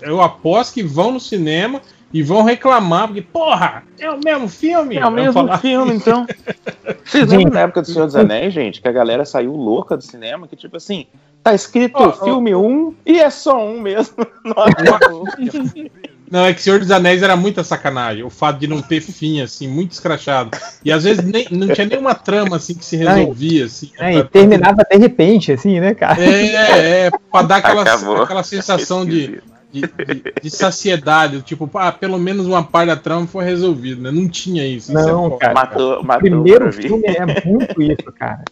eu 0.00 0.22
aposto 0.22 0.74
que 0.74 0.82
vão 0.82 1.12
no 1.12 1.20
cinema 1.20 1.82
e 2.12 2.22
vão 2.22 2.42
reclamar, 2.42 3.06
porque, 3.06 3.22
porra, 3.22 3.82
é 3.98 4.10
o 4.10 4.18
mesmo 4.22 4.48
filme. 4.48 4.96
É 4.96 5.06
o 5.06 5.10
mesmo 5.10 5.56
filme, 5.58 5.94
então. 5.94 6.26
Vocês 7.04 7.28
lembram 7.28 7.52
na 7.52 7.60
época 7.60 7.82
do 7.82 7.88
Senhor 7.88 8.06
dos 8.06 8.16
Anéis, 8.16 8.52
gente, 8.52 8.80
que 8.80 8.88
a 8.88 8.92
galera 8.92 9.24
saiu 9.24 9.54
louca 9.54 9.96
do 9.96 10.02
cinema, 10.02 10.48
que 10.48 10.56
tipo 10.56 10.76
assim, 10.76 11.06
tá 11.42 11.54
escrito 11.54 11.98
oh, 11.98 12.12
filme 12.12 12.54
1 12.54 12.58
oh. 12.58 12.66
um, 12.66 12.94
e 13.04 13.18
é 13.18 13.28
só 13.28 13.62
um 13.62 13.80
mesmo. 13.80 14.16
Não, 16.30 16.44
é 16.44 16.52
que 16.52 16.62
Senhor 16.62 16.78
dos 16.78 16.90
Anéis 16.90 17.22
era 17.22 17.36
muita 17.36 17.64
sacanagem. 17.64 18.22
O 18.22 18.28
fato 18.28 18.58
de 18.58 18.66
não 18.66 18.82
ter 18.82 19.00
fim, 19.00 19.40
assim, 19.40 19.66
muito 19.66 19.92
escrachado. 19.92 20.50
E 20.84 20.92
às 20.92 21.04
vezes 21.04 21.24
nem, 21.24 21.46
não 21.50 21.68
tinha 21.68 21.86
nenhuma 21.86 22.14
trama, 22.14 22.56
assim, 22.56 22.74
que 22.74 22.84
se 22.84 22.96
resolvia, 22.96 23.64
assim. 23.64 23.90
É, 23.98 24.12
pra, 24.12 24.20
e 24.20 24.24
terminava 24.24 24.84
de 24.90 24.96
repente, 24.98 25.52
assim, 25.52 25.80
né, 25.80 25.94
cara? 25.94 26.22
É, 26.22 27.06
é, 27.06 27.10
pra 27.32 27.42
dar 27.42 27.56
aquela, 27.56 28.22
aquela 28.22 28.42
sensação 28.42 29.06
de, 29.06 29.40
de, 29.70 29.82
de, 29.82 30.34
de, 30.42 30.50
saciedade. 30.50 31.42
Tipo, 31.42 31.70
ah, 31.74 31.92
pelo 31.92 32.18
menos 32.18 32.46
uma 32.46 32.62
parte 32.62 32.88
da 32.88 32.96
trama 32.96 33.26
foi 33.26 33.44
resolvida, 33.44 34.00
né? 34.02 34.10
Não 34.10 34.28
tinha 34.28 34.66
isso. 34.66 34.92
Não, 34.92 35.26
isso 35.26 35.36
é 35.36 35.38
cara. 35.38 35.54
Matou, 35.54 36.02
matou 36.02 36.16
o 36.16 36.20
primeiro 36.20 36.72
filme 36.72 37.04
é 37.06 37.46
muito 37.46 37.82
isso, 37.82 38.12
cara. 38.18 38.42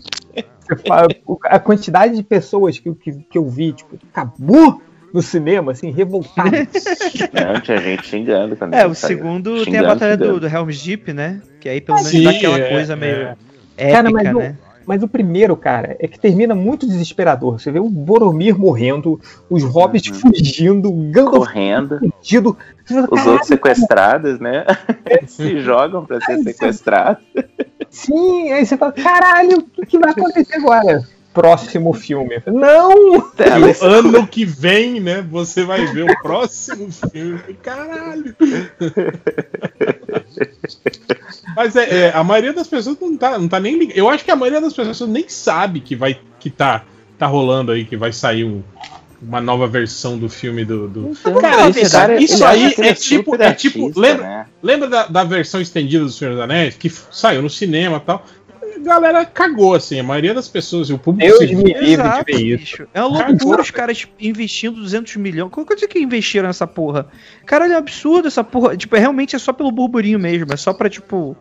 A 1.44 1.58
quantidade 1.58 2.16
de 2.16 2.22
pessoas 2.22 2.78
que, 2.78 2.92
que, 2.94 3.12
que 3.12 3.38
eu 3.38 3.48
vi, 3.48 3.72
tipo, 3.72 3.96
acabou 4.12 4.80
no 5.12 5.22
cinema, 5.22 5.72
assim, 5.72 5.90
revoltado. 5.90 6.50
Não, 7.32 7.60
tinha 7.60 7.78
gente 7.78 8.06
xingando. 8.06 8.56
Quando 8.56 8.74
é, 8.74 8.86
o 8.86 8.94
segundo 8.94 9.64
tem 9.64 9.78
a 9.78 9.82
batalha 9.82 10.16
do, 10.16 10.40
do 10.40 10.46
Helm's 10.46 10.82
Deep, 10.82 11.12
né? 11.12 11.40
Que 11.60 11.68
aí 11.68 11.80
pelo 11.80 11.96
menos 11.96 12.10
Sim, 12.10 12.24
dá 12.24 12.30
aquela 12.30 12.58
é, 12.58 12.68
coisa 12.70 12.96
meio 12.96 13.16
é. 13.16 13.36
épica, 13.76 13.92
cara, 13.92 14.10
mas 14.10 14.34
né? 14.34 14.56
Mas 14.86 15.02
o 15.02 15.08
primeiro, 15.08 15.56
cara, 15.56 15.96
é 15.98 16.06
que 16.06 16.18
termina 16.18 16.54
muito 16.54 16.86
desesperador. 16.86 17.58
Você 17.58 17.70
vê 17.70 17.80
o 17.80 17.88
Boromir 17.88 18.56
morrendo, 18.58 19.20
os 19.50 19.64
hobbits 19.64 20.22
uhum. 20.22 20.30
fugindo, 20.30 20.88
o 20.88 21.10
Gandalf 21.10 21.48
correndo, 21.48 21.98
fugido. 22.20 22.56
os 23.10 23.26
outros 23.26 23.48
sequestrados, 23.48 24.38
né? 24.38 24.64
É. 25.04 25.24
Se 25.26 25.60
jogam 25.60 26.06
pra 26.06 26.20
ser 26.20 26.38
sequestrados. 26.42 27.24
Sim, 27.90 28.52
aí 28.52 28.64
você 28.64 28.76
fala, 28.76 28.92
caralho, 28.92 29.58
o 29.58 29.62
que, 29.62 29.86
que 29.86 29.98
vai 29.98 30.10
acontecer 30.10 30.56
agora? 30.56 31.02
próximo 31.36 31.92
filme. 31.92 32.42
Não! 32.46 33.30
ano 33.82 34.26
que 34.26 34.46
vem, 34.46 34.98
né? 35.00 35.20
Você 35.30 35.64
vai 35.64 35.84
ver 35.88 36.10
o 36.10 36.22
próximo 36.22 36.90
filme. 36.90 37.38
Caralho! 37.62 38.34
Mas 41.54 41.76
é, 41.76 42.06
é, 42.06 42.12
a 42.14 42.22
maioria 42.22 42.52
das 42.52 42.68
pessoas 42.68 42.98
não 43.00 43.16
tá, 43.16 43.38
não 43.38 43.48
tá 43.48 43.60
nem 43.60 43.78
ligando. 43.78 43.96
Eu 43.96 44.08
acho 44.08 44.24
que 44.24 44.30
a 44.30 44.36
maioria 44.36 44.60
das 44.60 44.72
pessoas 44.72 45.08
nem 45.10 45.28
sabe 45.28 45.80
que 45.80 45.96
vai 45.96 46.18
que 46.38 46.50
tá, 46.50 46.84
tá 47.18 47.26
rolando 47.26 47.72
aí, 47.72 47.84
que 47.84 47.96
vai 47.96 48.12
sair 48.12 48.44
um, 48.44 48.62
uma 49.20 49.40
nova 49.40 49.66
versão 49.66 50.18
do 50.18 50.28
filme 50.28 50.64
do. 50.64 50.88
do... 50.88 51.10
Então, 51.10 51.40
cara, 51.40 51.68
isso, 51.68 51.92
cara, 51.92 52.22
isso 52.22 52.44
aí 52.44 52.74
é, 52.78 52.88
é 52.88 52.94
tipo. 52.94 53.42
É 53.42 53.52
tipo. 53.52 53.98
Lembra, 53.98 54.26
né? 54.26 54.46
lembra 54.62 54.88
da, 54.88 55.06
da 55.06 55.24
versão 55.24 55.60
estendida 55.60 56.04
do 56.04 56.10
Senhor 56.10 56.32
dos 56.32 56.40
Anéis? 56.40 56.76
Que 56.76 56.90
saiu 56.90 57.42
no 57.42 57.50
cinema 57.50 57.96
e 57.96 58.00
tal 58.00 58.24
galera 58.78 59.24
cagou, 59.24 59.74
assim. 59.74 60.00
A 60.00 60.02
maioria 60.02 60.34
das 60.34 60.48
pessoas, 60.48 60.90
o 60.90 60.98
público. 60.98 61.38
Deus 61.38 61.50
me 61.50 61.72
livre 61.72 62.08
de 62.08 62.24
ver 62.24 62.60
isso. 62.60 62.86
É 62.92 63.02
uma 63.02 63.28
loucura 63.28 63.62
os 63.62 63.70
caras 63.70 64.06
investindo 64.20 64.76
200 64.76 65.16
milhões. 65.16 65.50
Qual 65.50 65.64
coisa 65.64 65.86
que 65.86 65.98
investiram 65.98 66.46
nessa 66.46 66.66
porra? 66.66 67.06
Caralho, 67.44 67.72
é 67.74 67.76
absurdo 67.76 68.28
essa 68.28 68.44
porra. 68.44 68.76
Tipo, 68.76 68.96
é, 68.96 68.98
realmente 68.98 69.36
é 69.36 69.38
só 69.38 69.52
pelo 69.52 69.70
burburinho 69.70 70.18
mesmo. 70.18 70.52
É 70.52 70.56
só 70.56 70.72
pra, 70.72 70.88
tipo. 70.88 71.36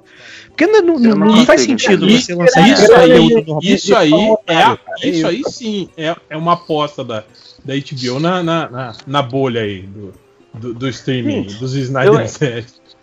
Porque 0.48 0.68
não, 0.68 0.82
não, 0.82 0.98
não, 0.98 1.16
não 1.16 1.46
faz 1.46 1.62
sentido 1.62 2.10
você 2.10 2.34
lançar 2.34 2.68
isso 2.70 2.94
aí. 2.94 3.46
Isso 3.62 3.96
aí, 3.96 4.12
é, 4.48 4.56
a, 4.56 4.80
isso 5.04 5.28
aí 5.28 5.42
sim 5.48 5.90
é, 5.98 6.16
é 6.30 6.38
uma 6.38 6.54
aposta 6.54 7.04
da, 7.04 7.24
da 7.64 7.74
HBO 7.76 8.20
na, 8.20 8.42
na, 8.42 8.70
na, 8.70 8.94
na 9.06 9.22
bolha 9.22 9.62
aí 9.62 9.82
do, 9.82 10.14
do, 10.54 10.74
do 10.74 10.90
streaming, 10.90 11.44
dos 11.60 11.76
Snyder 11.76 12.30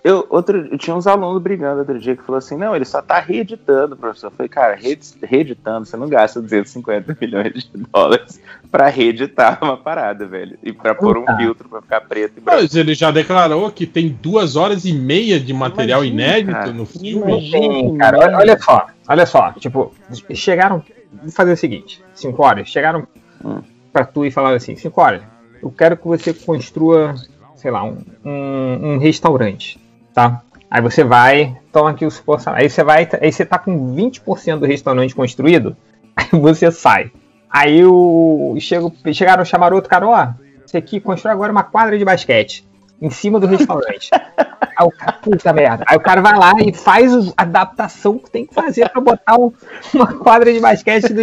Eu, 0.04 0.26
outro, 0.30 0.66
eu 0.66 0.76
tinha 0.78 0.96
uns 0.96 1.06
alunos 1.06 1.40
brigando 1.40 1.78
outro 1.78 1.96
dia 1.98 2.16
que 2.16 2.24
falou 2.24 2.38
assim: 2.38 2.56
não, 2.56 2.74
ele 2.74 2.84
só 2.84 3.00
tá 3.00 3.20
reeditando, 3.20 3.96
professor. 3.96 4.26
Eu 4.26 4.30
falei, 4.32 4.48
cara, 4.48 4.76
reeditando, 5.22 5.86
você 5.86 5.96
não 5.96 6.08
gasta 6.08 6.40
250 6.40 7.16
milhões 7.20 7.52
de 7.52 7.68
dólares 7.92 8.40
pra 8.70 8.88
reeditar 8.88 9.58
uma 9.62 9.76
parada, 9.76 10.26
velho. 10.26 10.58
E 10.60 10.72
pra 10.72 10.92
pôr 10.92 11.16
um 11.18 11.36
filtro 11.36 11.68
pra 11.68 11.80
ficar 11.80 12.00
preto 12.00 12.38
e 12.38 12.40
branco. 12.40 12.60
Mas 12.62 12.74
ele 12.74 12.94
já 12.94 13.12
declarou 13.12 13.70
que 13.70 13.86
tem 13.86 14.08
duas 14.08 14.56
horas 14.56 14.84
e 14.84 14.92
meia 14.92 15.38
de 15.38 15.52
material 15.52 16.04
Imagina, 16.04 16.22
inédito 16.32 16.52
cara. 16.52 16.72
no 16.72 16.84
filme. 16.86 17.50
Sim, 17.50 17.96
cara, 17.96 18.18
olha, 18.18 18.36
olha 18.38 18.58
só, 18.58 18.86
olha 19.08 19.26
só, 19.26 19.52
tipo, 19.52 19.94
chegaram, 20.34 20.82
vou 21.12 21.30
fazer 21.30 21.52
o 21.52 21.56
seguinte, 21.56 22.02
5 22.14 22.42
horas, 22.42 22.68
chegaram 22.68 23.06
Hum. 23.44 23.60
pra 23.92 24.04
tu 24.04 24.24
e 24.24 24.30
falaram 24.30 24.56
assim, 24.56 24.74
5 24.76 25.00
horas, 25.00 25.22
eu 25.62 25.70
quero 25.70 25.96
que 25.96 26.06
você 26.06 26.32
construa, 26.32 27.14
sei 27.56 27.70
lá, 27.70 27.82
um, 27.84 27.98
um, 28.24 28.94
um 28.94 28.98
restaurante, 28.98 29.78
tá? 30.14 30.42
Aí 30.70 30.80
você 30.80 31.04
vai, 31.04 31.56
toma 31.72 31.90
aqui 31.90 32.06
os 32.06 32.22
orçamento, 32.26 32.62
aí 32.62 32.70
você 32.70 32.82
vai, 32.82 33.08
aí 33.20 33.32
você 33.32 33.44
tá 33.44 33.58
com 33.58 33.94
20% 33.94 34.60
do 34.60 34.66
restaurante 34.66 35.14
construído, 35.14 35.76
aí 36.16 36.28
você 36.32 36.70
sai. 36.70 37.10
Aí 37.50 37.84
o, 37.84 38.56
chego, 38.58 38.92
chegaram, 39.12 39.44
chamaram 39.44 39.76
outro 39.76 39.90
cara, 39.90 40.06
ó, 40.08 40.28
você 40.64 40.78
aqui 40.78 40.98
constrói 41.00 41.34
agora 41.34 41.52
uma 41.52 41.62
quadra 41.62 41.98
de 41.98 42.04
basquete 42.04 42.64
em 43.00 43.10
cima 43.10 43.38
do 43.38 43.46
restaurante. 43.46 44.08
Aí 44.74 44.86
o 44.86 44.90
cara, 44.90 45.12
puta 45.12 45.52
merda. 45.52 45.84
Aí 45.86 45.96
o 45.96 46.00
cara 46.00 46.22
vai 46.22 46.34
lá 46.38 46.52
e 46.64 46.72
faz 46.72 47.12
a 47.36 47.42
adaptação 47.42 48.18
que 48.18 48.30
tem 48.30 48.46
que 48.46 48.54
fazer 48.54 48.88
pra 48.88 49.00
botar 49.02 49.38
um- 49.38 49.52
uma 49.92 50.14
quadra 50.14 50.50
de 50.50 50.60
basquete 50.60 51.12
do 51.12 51.20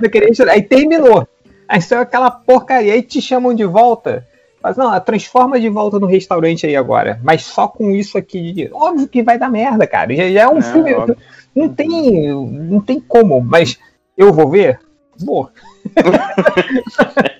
daquele 0.00 0.26
restaurante. 0.26 0.54
Aí 0.56 0.62
terminou. 0.62 1.26
Aí 1.66 1.80
saiu 1.80 2.02
aquela 2.02 2.30
porcaria. 2.30 2.92
Aí 2.92 3.00
te 3.02 3.22
chamam 3.22 3.54
de 3.54 3.64
volta. 3.64 4.26
Mas 4.62 4.76
não, 4.76 4.98
transforma 5.00 5.58
de 5.60 5.68
volta 5.68 5.98
no 5.98 6.06
restaurante 6.06 6.66
aí 6.66 6.76
agora. 6.76 7.18
Mas 7.22 7.42
só 7.44 7.66
com 7.68 7.90
isso 7.90 8.16
aqui. 8.16 8.52
de- 8.52 8.70
Óbvio 8.72 9.08
que 9.08 9.22
vai 9.22 9.38
dar 9.38 9.50
merda, 9.50 9.86
cara. 9.86 10.14
Já, 10.14 10.30
já 10.30 10.40
é 10.42 10.48
um 10.48 10.58
É, 10.58 10.62
filme. 10.62 10.94
óbvio. 10.94 11.16
Não 11.54 11.68
tem, 11.68 12.28
não 12.32 12.80
tem 12.80 13.00
como. 13.00 13.40
Mas 13.40 13.78
eu 14.16 14.32
vou 14.32 14.48
ver? 14.48 14.78
Vou. 15.18 15.50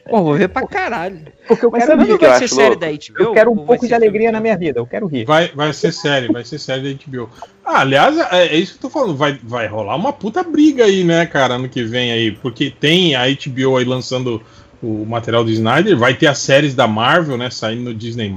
Pô, 0.08 0.22
vou 0.22 0.34
ver 0.34 0.48
pra 0.48 0.66
caralho. 0.66 1.20
Porque 1.48 1.64
eu 1.64 1.70
Mas 1.70 1.86
quero 1.86 2.00
rir. 2.02 2.18
que 2.18 2.24
eu 2.24 2.28
vai 2.30 2.38
ser 2.38 2.48
série 2.48 2.76
da 2.76 2.86
HBO? 2.88 2.98
Eu 3.18 3.32
quero 3.32 3.50
um 3.50 3.56
pouco 3.56 3.86
de 3.86 3.94
alegria 3.94 4.20
filme? 4.20 4.32
na 4.32 4.40
minha 4.40 4.56
vida. 4.58 4.78
Eu 4.80 4.86
quero 4.86 5.06
rir. 5.06 5.24
Vai, 5.24 5.48
vai 5.54 5.72
ser 5.72 5.90
série, 5.92 6.30
vai 6.30 6.44
ser 6.44 6.58
série 6.58 6.82
da 6.94 7.00
HBO. 7.06 7.30
Ah, 7.64 7.80
aliás, 7.80 8.18
é, 8.18 8.48
é 8.48 8.56
isso 8.56 8.72
que 8.78 8.84
eu 8.84 8.90
tô 8.90 8.98
falando. 8.98 9.16
Vai, 9.16 9.38
vai 9.42 9.66
rolar 9.66 9.96
uma 9.96 10.12
puta 10.12 10.42
briga 10.42 10.84
aí, 10.84 11.02
né, 11.02 11.24
cara, 11.24 11.54
ano 11.54 11.68
que 11.68 11.82
vem 11.82 12.12
aí. 12.12 12.30
Porque 12.32 12.70
tem 12.70 13.14
a 13.14 13.22
HBO 13.26 13.76
aí 13.78 13.84
lançando 13.84 14.42
o 14.82 15.06
material 15.06 15.44
do 15.44 15.50
Snyder, 15.50 15.96
vai 15.96 16.14
ter 16.14 16.26
as 16.26 16.38
séries 16.38 16.74
da 16.74 16.88
Marvel, 16.88 17.36
né, 17.38 17.48
saindo 17.50 17.82
no 17.84 17.94
Disney. 17.94 18.32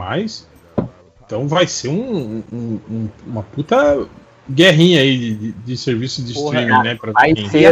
Então 1.26 1.48
vai 1.48 1.66
ser 1.68 1.88
um, 1.90 2.44
um- 2.54 2.80
um- 2.90 3.10
uma 3.26 3.42
puta 3.42 4.08
guerrinha 4.50 5.02
aí 5.02 5.18
de, 5.18 5.34
de, 5.36 5.52
de 5.52 5.78
serviço 5.78 6.24
de 6.24 6.34
Porra, 6.34 6.60
streaming, 6.62 6.84
né? 6.84 6.96
Pra 6.96 7.12
vai 7.12 7.34
quem- 7.34 7.50
ser 7.50 7.66
a 7.66 7.72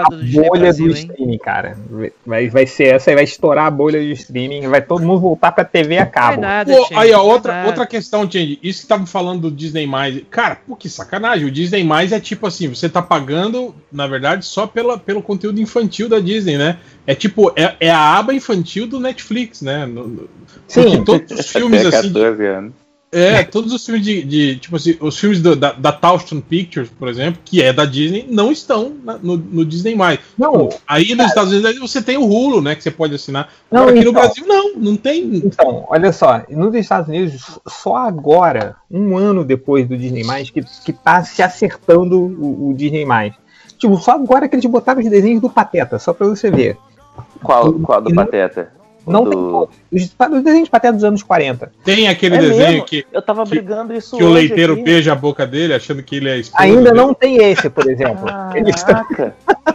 a 0.00 0.48
bolha 0.48 0.60
Brasil, 0.60 0.86
do 0.88 0.96
hein? 0.96 1.06
streaming, 1.10 1.38
cara. 1.38 1.76
Vai, 2.24 2.48
vai 2.48 2.66
ser 2.66 2.94
essa 2.94 3.10
aí, 3.10 3.14
vai 3.14 3.24
estourar 3.24 3.66
a 3.66 3.70
bolha 3.70 3.98
do 4.00 4.06
streaming, 4.12 4.68
vai 4.68 4.80
todo 4.80 5.02
mundo 5.04 5.20
voltar 5.20 5.52
pra 5.52 5.64
TV 5.64 5.98
a 5.98 6.04
Não 6.04 6.10
cabo. 6.10 6.32
é 6.34 6.36
nada, 6.40 6.72
Pô, 6.72 6.82
gente, 6.82 6.94
aí, 6.94 7.12
ó, 7.12 7.18
não 7.18 7.26
outra, 7.26 7.52
nada. 7.52 7.66
outra 7.68 7.86
questão, 7.86 8.30
Change. 8.30 8.58
Isso 8.62 8.82
que 8.82 8.88
tava 8.88 9.06
falando 9.06 9.42
do 9.42 9.50
Disney 9.50 9.86
Cara, 10.30 10.56
pô, 10.66 10.76
que 10.76 10.88
sacanagem. 10.88 11.46
O 11.46 11.50
Disney 11.50 11.82
é 12.12 12.20
tipo 12.20 12.46
assim, 12.46 12.68
você 12.68 12.88
tá 12.88 13.02
pagando, 13.02 13.74
na 13.92 14.06
verdade, 14.06 14.44
só 14.44 14.66
pela, 14.66 14.96
pelo 14.98 15.22
conteúdo 15.22 15.60
infantil 15.60 16.08
da 16.08 16.20
Disney, 16.20 16.56
né? 16.56 16.78
É 17.06 17.14
tipo, 17.14 17.52
é, 17.56 17.74
é 17.80 17.90
a 17.90 18.16
aba 18.18 18.32
infantil 18.32 18.86
do 18.86 18.98
Netflix, 19.00 19.60
né? 19.62 19.84
No- 19.86 20.06
no- 20.06 20.28
porque 20.72 20.90
Sim, 20.90 21.04
todos 21.04 21.38
os 21.38 21.46
filmes, 21.52 21.84
assim. 21.84 22.08
14 22.12 22.46
anos. 22.46 22.83
É, 23.14 23.44
todos 23.44 23.72
os 23.72 23.84
filmes 23.84 24.04
de, 24.04 24.22
de- 24.24 24.56
tipo 24.56 24.74
assim, 24.76 24.96
os 25.00 25.18
filmes 25.18 25.40
do- 25.40 25.54
da, 25.54 25.72
da 25.72 25.92
Tauston 25.92 26.40
Pictures, 26.40 26.90
por 26.98 27.08
exemplo, 27.08 27.40
que 27.44 27.62
é 27.62 27.72
da 27.72 27.84
Disney, 27.84 28.26
não 28.28 28.50
estão 28.50 28.92
na- 29.04 29.16
no, 29.18 29.36
no 29.36 29.64
Disney+. 29.64 29.96
não, 30.36 30.68
Aí 30.86 31.14
nos 31.14 31.26
Estados 31.26 31.52
Unidos 31.52 31.78
você 31.78 32.02
tem 32.02 32.16
o 32.16 32.24
Hulu, 32.24 32.60
né, 32.60 32.74
que 32.74 32.82
você 32.82 32.90
pode 32.90 33.14
assinar. 33.14 33.48
Não, 33.70 33.82
Agora 33.82 33.94
aqui 33.96 34.04
no 34.04 34.10
então. 34.10 34.22
Brasil 34.22 34.44
não, 34.46 34.74
não 34.76 34.96
tem. 34.96 35.36
então, 35.36 35.84
olha 35.88 36.12
só, 36.12 36.42
nos 36.50 36.74
Estados 36.74 37.08
Unidos, 37.08 37.58
só 37.66 37.96
agora, 37.96 38.76
um 38.90 39.16
ano 39.16 39.44
depois 39.44 39.86
do 39.88 39.96
Disney, 39.96 40.24
que, 40.52 40.62
que 40.84 40.92
tá 40.92 41.22
se 41.24 41.42
acertando 41.42 42.18
o, 42.20 42.70
o 42.70 42.74
Disney. 42.74 43.06
Tipo, 43.78 43.96
só 43.98 44.12
agora 44.12 44.48
que 44.48 44.54
eles 44.56 44.64
botaram 44.66 45.00
os 45.00 45.08
desenhos 45.08 45.40
do 45.40 45.50
Pateta, 45.50 45.98
só 45.98 46.12
pra 46.12 46.26
você 46.26 46.50
ver. 46.50 46.76
Qual, 47.42 47.72
qual 47.74 48.00
do 48.00 48.14
Pateta? 48.14 48.72
Não 49.06 49.24
do... 49.24 49.30
tem 49.30 49.38
como. 49.38 49.68
Os, 49.92 50.02
os 50.36 50.42
desenhos 50.42 50.64
de 50.64 50.70
Pateta 50.70 50.92
dos 50.94 51.04
anos 51.04 51.22
40. 51.22 51.72
Tem 51.84 52.08
aquele 52.08 52.36
É 52.36 52.38
desenho 52.40 52.70
mesmo? 52.72 52.84
que, 52.86 53.06
Eu 53.12 53.22
tava 53.22 53.44
que- 53.44 53.50
brigando 53.50 53.94
isso 53.94 54.16
que 54.16 54.22
o 54.24 54.30
leiteiro 54.30 54.74
aqui. 54.74 54.82
beija 54.82 55.12
a 55.12 55.14
boca 55.14 55.46
dele 55.46 55.74
achando 55.74 56.02
que 56.02 56.16
ele 56.16 56.28
é 56.28 56.42
Ainda 56.56 56.82
dele. 56.90 56.94
não 56.94 57.12
tem 57.14 57.36
esse, 57.36 57.68
por 57.70 57.88
exemplo. 57.90 58.24
Tão- 58.26 58.72
Caraca! 58.86 59.34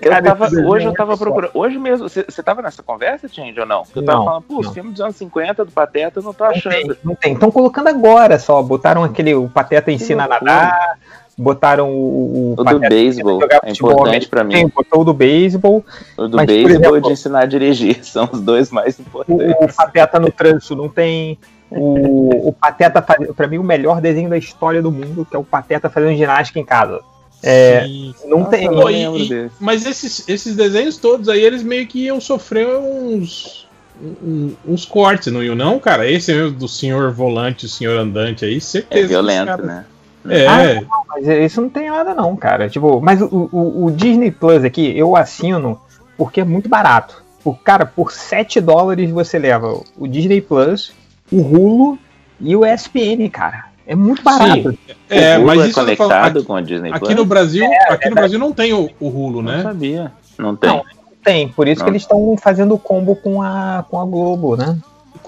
Eu 0.00 0.22
tava, 0.22 0.46
hoje 0.68 0.86
eu 0.86 0.90
é 0.92 0.94
tava 0.94 1.16
procurando. 1.16 1.50
Hoje 1.54 1.78
mesmo, 1.78 2.08
você 2.08 2.42
tava 2.42 2.62
nessa 2.62 2.82
conversa, 2.82 3.28
Change, 3.28 3.58
ou 3.58 3.66
não? 3.66 3.82
Eu 3.94 4.04
tava 4.04 4.18
Não, 4.18 4.24
falando, 4.24 4.42
pô, 4.42 4.62
não. 4.62 4.72
filmes 4.72 4.92
dos 4.92 5.00
anos 5.00 5.16
50 5.16 5.64
do 5.64 5.70
Pateta 5.72 6.18
eu 6.18 6.22
não 6.24 6.32
tô 6.34 6.44
Não 6.44 6.52
tem, 6.52 6.58
achando. 6.60 6.96
não 7.04 7.14
tem. 7.14 7.32
Estão 7.32 7.50
colocando 7.50 7.88
agora 7.88 8.38
só. 8.38 8.60
Botaram 8.62 9.02
aquele. 9.04 9.34
O 9.34 9.48
Pateta 9.48 9.90
ensina 9.90 10.24
a 10.24 10.28
nadar. 10.28 10.98
Botaram 11.38 11.90
o. 11.90 12.52
O 12.52 12.56
do 12.56 12.64
Pateta 12.64 12.88
beisebol 12.88 13.40
é 13.62 13.70
importante 13.70 14.26
pra 14.28 14.42
mim. 14.42 14.68
Botou 14.74 15.02
o 15.02 15.04
do 15.04 15.12
beisebol. 15.12 15.84
O 16.16 16.28
do 16.28 16.38
beisebol 16.38 16.96
e 16.96 17.00
de 17.02 17.12
ensinar 17.12 17.40
a 17.40 17.46
dirigir. 17.46 17.98
São 18.06 18.28
os 18.32 18.40
dois 18.40 18.70
mais 18.70 18.98
O, 18.98 19.02
importantes. 19.02 19.54
o 19.60 19.76
Pateta 19.76 20.18
no 20.18 20.30
trânsito 20.32 20.74
não 20.74 20.88
tem. 20.88 21.38
O, 21.70 22.48
o 22.48 22.52
Pateta 22.52 23.02
faz. 23.02 23.28
Pra 23.34 23.46
mim, 23.46 23.58
o 23.58 23.62
melhor 23.64 24.00
desenho 24.00 24.30
da 24.30 24.38
história 24.38 24.80
do 24.80 24.90
mundo, 24.90 25.26
que 25.28 25.36
é 25.36 25.38
o 25.38 25.44
Pateta 25.44 25.90
fazendo 25.90 26.16
ginástica 26.16 26.58
em 26.58 26.64
casa. 26.64 27.00
É, 27.42 27.82
Sim. 27.84 28.14
não 28.24 28.38
Nossa, 28.38 28.50
tem. 28.52 28.66
não 28.66 28.88
e- 28.90 28.94
lembro 28.94 29.18
e- 29.18 29.28
desse. 29.28 29.54
mas 29.60 29.84
esses, 29.84 30.26
esses 30.26 30.56
desenhos 30.56 30.96
todos 30.96 31.28
aí, 31.28 31.42
eles 31.44 31.62
meio 31.62 31.86
que 31.86 32.04
iam 32.06 32.18
sofrer 32.18 32.66
uns. 32.66 33.68
um- 34.00 34.52
uns 34.66 34.84
cortes, 34.86 35.30
não 35.32 35.42
iam, 35.42 35.54
não, 35.54 35.78
cara? 35.78 36.10
Esse 36.10 36.32
mesmo 36.32 36.50
do 36.52 36.66
senhor 36.68 37.12
volante, 37.12 37.66
o 37.66 37.68
senhor 37.68 37.98
andante 37.98 38.44
aí, 38.44 38.58
certeza. 38.60 39.04
É 39.04 39.06
violento, 39.08 39.40
os 39.40 39.46
caras- 39.46 39.66
né? 39.66 39.84
É, 40.30 40.84
Mas 41.08 41.26
isso 41.26 41.60
não 41.60 41.68
tem 41.68 41.90
nada, 41.90 42.14
não, 42.14 42.36
cara. 42.36 42.68
Tipo, 42.68 43.00
mas 43.00 43.20
o, 43.20 43.48
o, 43.52 43.86
o 43.86 43.90
Disney 43.90 44.30
Plus 44.30 44.64
aqui, 44.64 44.96
eu 44.96 45.16
assino 45.16 45.80
porque 46.16 46.40
é 46.40 46.44
muito 46.44 46.68
barato. 46.68 47.22
Por, 47.42 47.58
cara, 47.58 47.86
por 47.86 48.12
7 48.12 48.60
dólares 48.60 49.10
você 49.10 49.38
leva 49.38 49.80
o 49.96 50.06
Disney 50.08 50.40
Plus, 50.40 50.92
o 51.30 51.40
Hulu 51.40 51.98
e 52.40 52.56
o 52.56 52.64
ESPN, 52.64 53.28
cara. 53.30 53.66
É 53.86 53.94
muito 53.94 54.22
barato. 54.22 54.76
é, 55.08 55.36
o 55.36 55.42
Hulu 55.42 55.46
mas 55.46 55.60
é 55.60 55.64
isso 55.66 55.74
conectado 55.74 56.08
falando, 56.08 56.36
aqui, 56.38 56.46
com 56.46 56.52
o 56.54 56.62
Disney 56.62 56.90
aqui 56.90 57.00
Plus? 57.00 57.14
no 57.14 57.24
Brasil, 57.24 57.66
aqui 57.88 58.08
no 58.08 58.14
Brasil 58.14 58.38
não 58.38 58.52
tem 58.52 58.72
o, 58.72 58.90
o 58.98 59.08
Hulu, 59.08 59.42
Não 59.42 59.52
né? 59.52 59.62
sabia. 59.62 60.12
Não 60.38 60.56
tem. 60.56 60.70
Não. 60.70 60.84
Tem, 61.22 61.48
por 61.48 61.66
isso 61.66 61.80
Não. 61.80 61.86
que 61.86 61.90
eles 61.90 62.02
estão 62.02 62.36
fazendo 62.40 62.74
o 62.74 62.78
combo 62.78 63.16
com 63.16 63.42
a, 63.42 63.84
com 63.90 64.00
a 64.00 64.04
Globo, 64.04 64.56
né? 64.56 64.78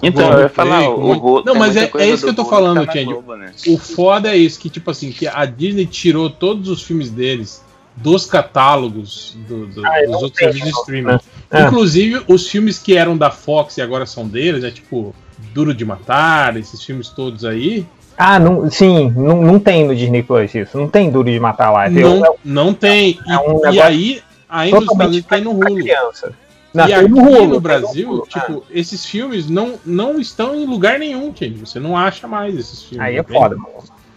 Então, 0.01 0.23
Globo 0.23 0.37
eu 0.37 0.43
ia 0.43 0.49
falar, 0.49 0.77
Play, 0.77 0.87
o, 0.87 0.91
o 0.99 1.11
Hulu- 1.11 1.43
Não, 1.45 1.55
mas 1.55 1.75
é- 1.75 1.91
é 1.97 2.09
isso 2.09 2.23
que 2.23 2.29
eu 2.29 2.35
tô 2.35 2.45
falando, 2.45 2.85
tá 2.85 2.93
né? 2.93 3.51
O 3.67 3.77
foda 3.77 4.29
é 4.29 4.37
isso, 4.37 4.59
que 4.59 4.69
tipo 4.69 4.89
assim, 4.91 5.11
que 5.11 5.27
a 5.27 5.45
Disney 5.45 5.85
tirou 5.85 6.29
todos 6.29 6.69
os 6.69 6.81
filmes 6.81 7.09
deles 7.09 7.63
dos 7.95 8.25
catálogos 8.25 9.37
do- 9.47 9.67
do- 9.67 9.85
Ah, 9.85 10.01
dos 10.05 10.21
outros 10.23 10.37
serviços 10.37 10.69
de 10.71 10.79
streaming. 10.79 11.07
né? 11.07 11.19
É. 11.51 11.61
Inclusive, 11.63 12.21
os 12.27 12.47
filmes 12.47 12.79
que 12.79 12.95
eram 12.95 13.17
da 13.17 13.29
Fox 13.31 13.77
e 13.77 13.81
agora 13.81 14.05
são 14.05 14.27
deles, 14.27 14.63
é 14.63 14.71
tipo 14.71 15.13
Duro 15.53 15.73
de 15.73 15.83
Matar, 15.85 16.55
esses 16.57 16.83
filmes 16.83 17.09
todos 17.09 17.43
aí, 17.45 17.85
Ah, 18.21 18.37
não, 18.37 18.69
sim, 18.69 19.09
não, 19.15 19.41
não 19.41 19.57
tem 19.59 19.85
no 19.87 19.95
Disney 19.95 20.21
Plus 20.21 20.53
isso. 20.53 20.77
Não 20.77 20.89
tem 20.89 21.09
duro 21.09 21.31
de 21.31 21.39
matar 21.39 21.71
lá. 21.71 21.89
Não, 21.89 22.25
é 22.25 22.29
não 22.43 22.73
tem. 22.73 23.17
E, 23.25 23.31
é 23.31 23.39
um 23.39 23.71
e 23.71 23.79
aí, 23.81 24.21
ainda 24.49 24.75
nos 24.81 24.91
Estados 24.91 25.07
Unidos 25.13 25.29
tem 25.29 25.41
no 25.41 25.51
Hulu. 25.51 25.75
criança. 25.75 26.33
Não, 26.73 26.87
e 26.87 26.93
aqui 26.93 27.07
no 27.09 27.25
tem 27.27 27.47
no 27.47 27.59
Brasil, 27.59 28.23
tipo, 28.27 28.63
esses 28.69 29.03
filmes 29.05 29.49
não, 29.49 29.73
não 29.85 30.19
estão 30.19 30.53
em 30.53 30.65
lugar 30.65 30.99
nenhum, 30.99 31.33
gente. 31.35 31.59
Você 31.59 31.79
não 31.79 31.97
acha 31.97 32.27
mais 32.27 32.55
esses 32.57 32.83
filmes. 32.83 33.05
Aí 33.07 33.17
é 33.17 33.19
entende? 33.21 33.37
foda, 33.39 33.55
mano. 33.55 33.69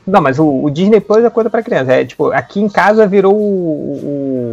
Não, 0.07 0.21
mas 0.21 0.39
o, 0.39 0.65
o 0.65 0.71
Disney 0.71 1.01
Plus 1.01 1.25
é 1.25 1.31
coisa 1.31 1.49
pra 1.49 1.63
criança. 1.63 1.93
É 1.93 2.05
tipo, 2.05 2.33
aqui 2.33 2.61
em 2.61 2.69
casa 2.69 3.07
virou 3.07 3.35
o, 3.35 3.39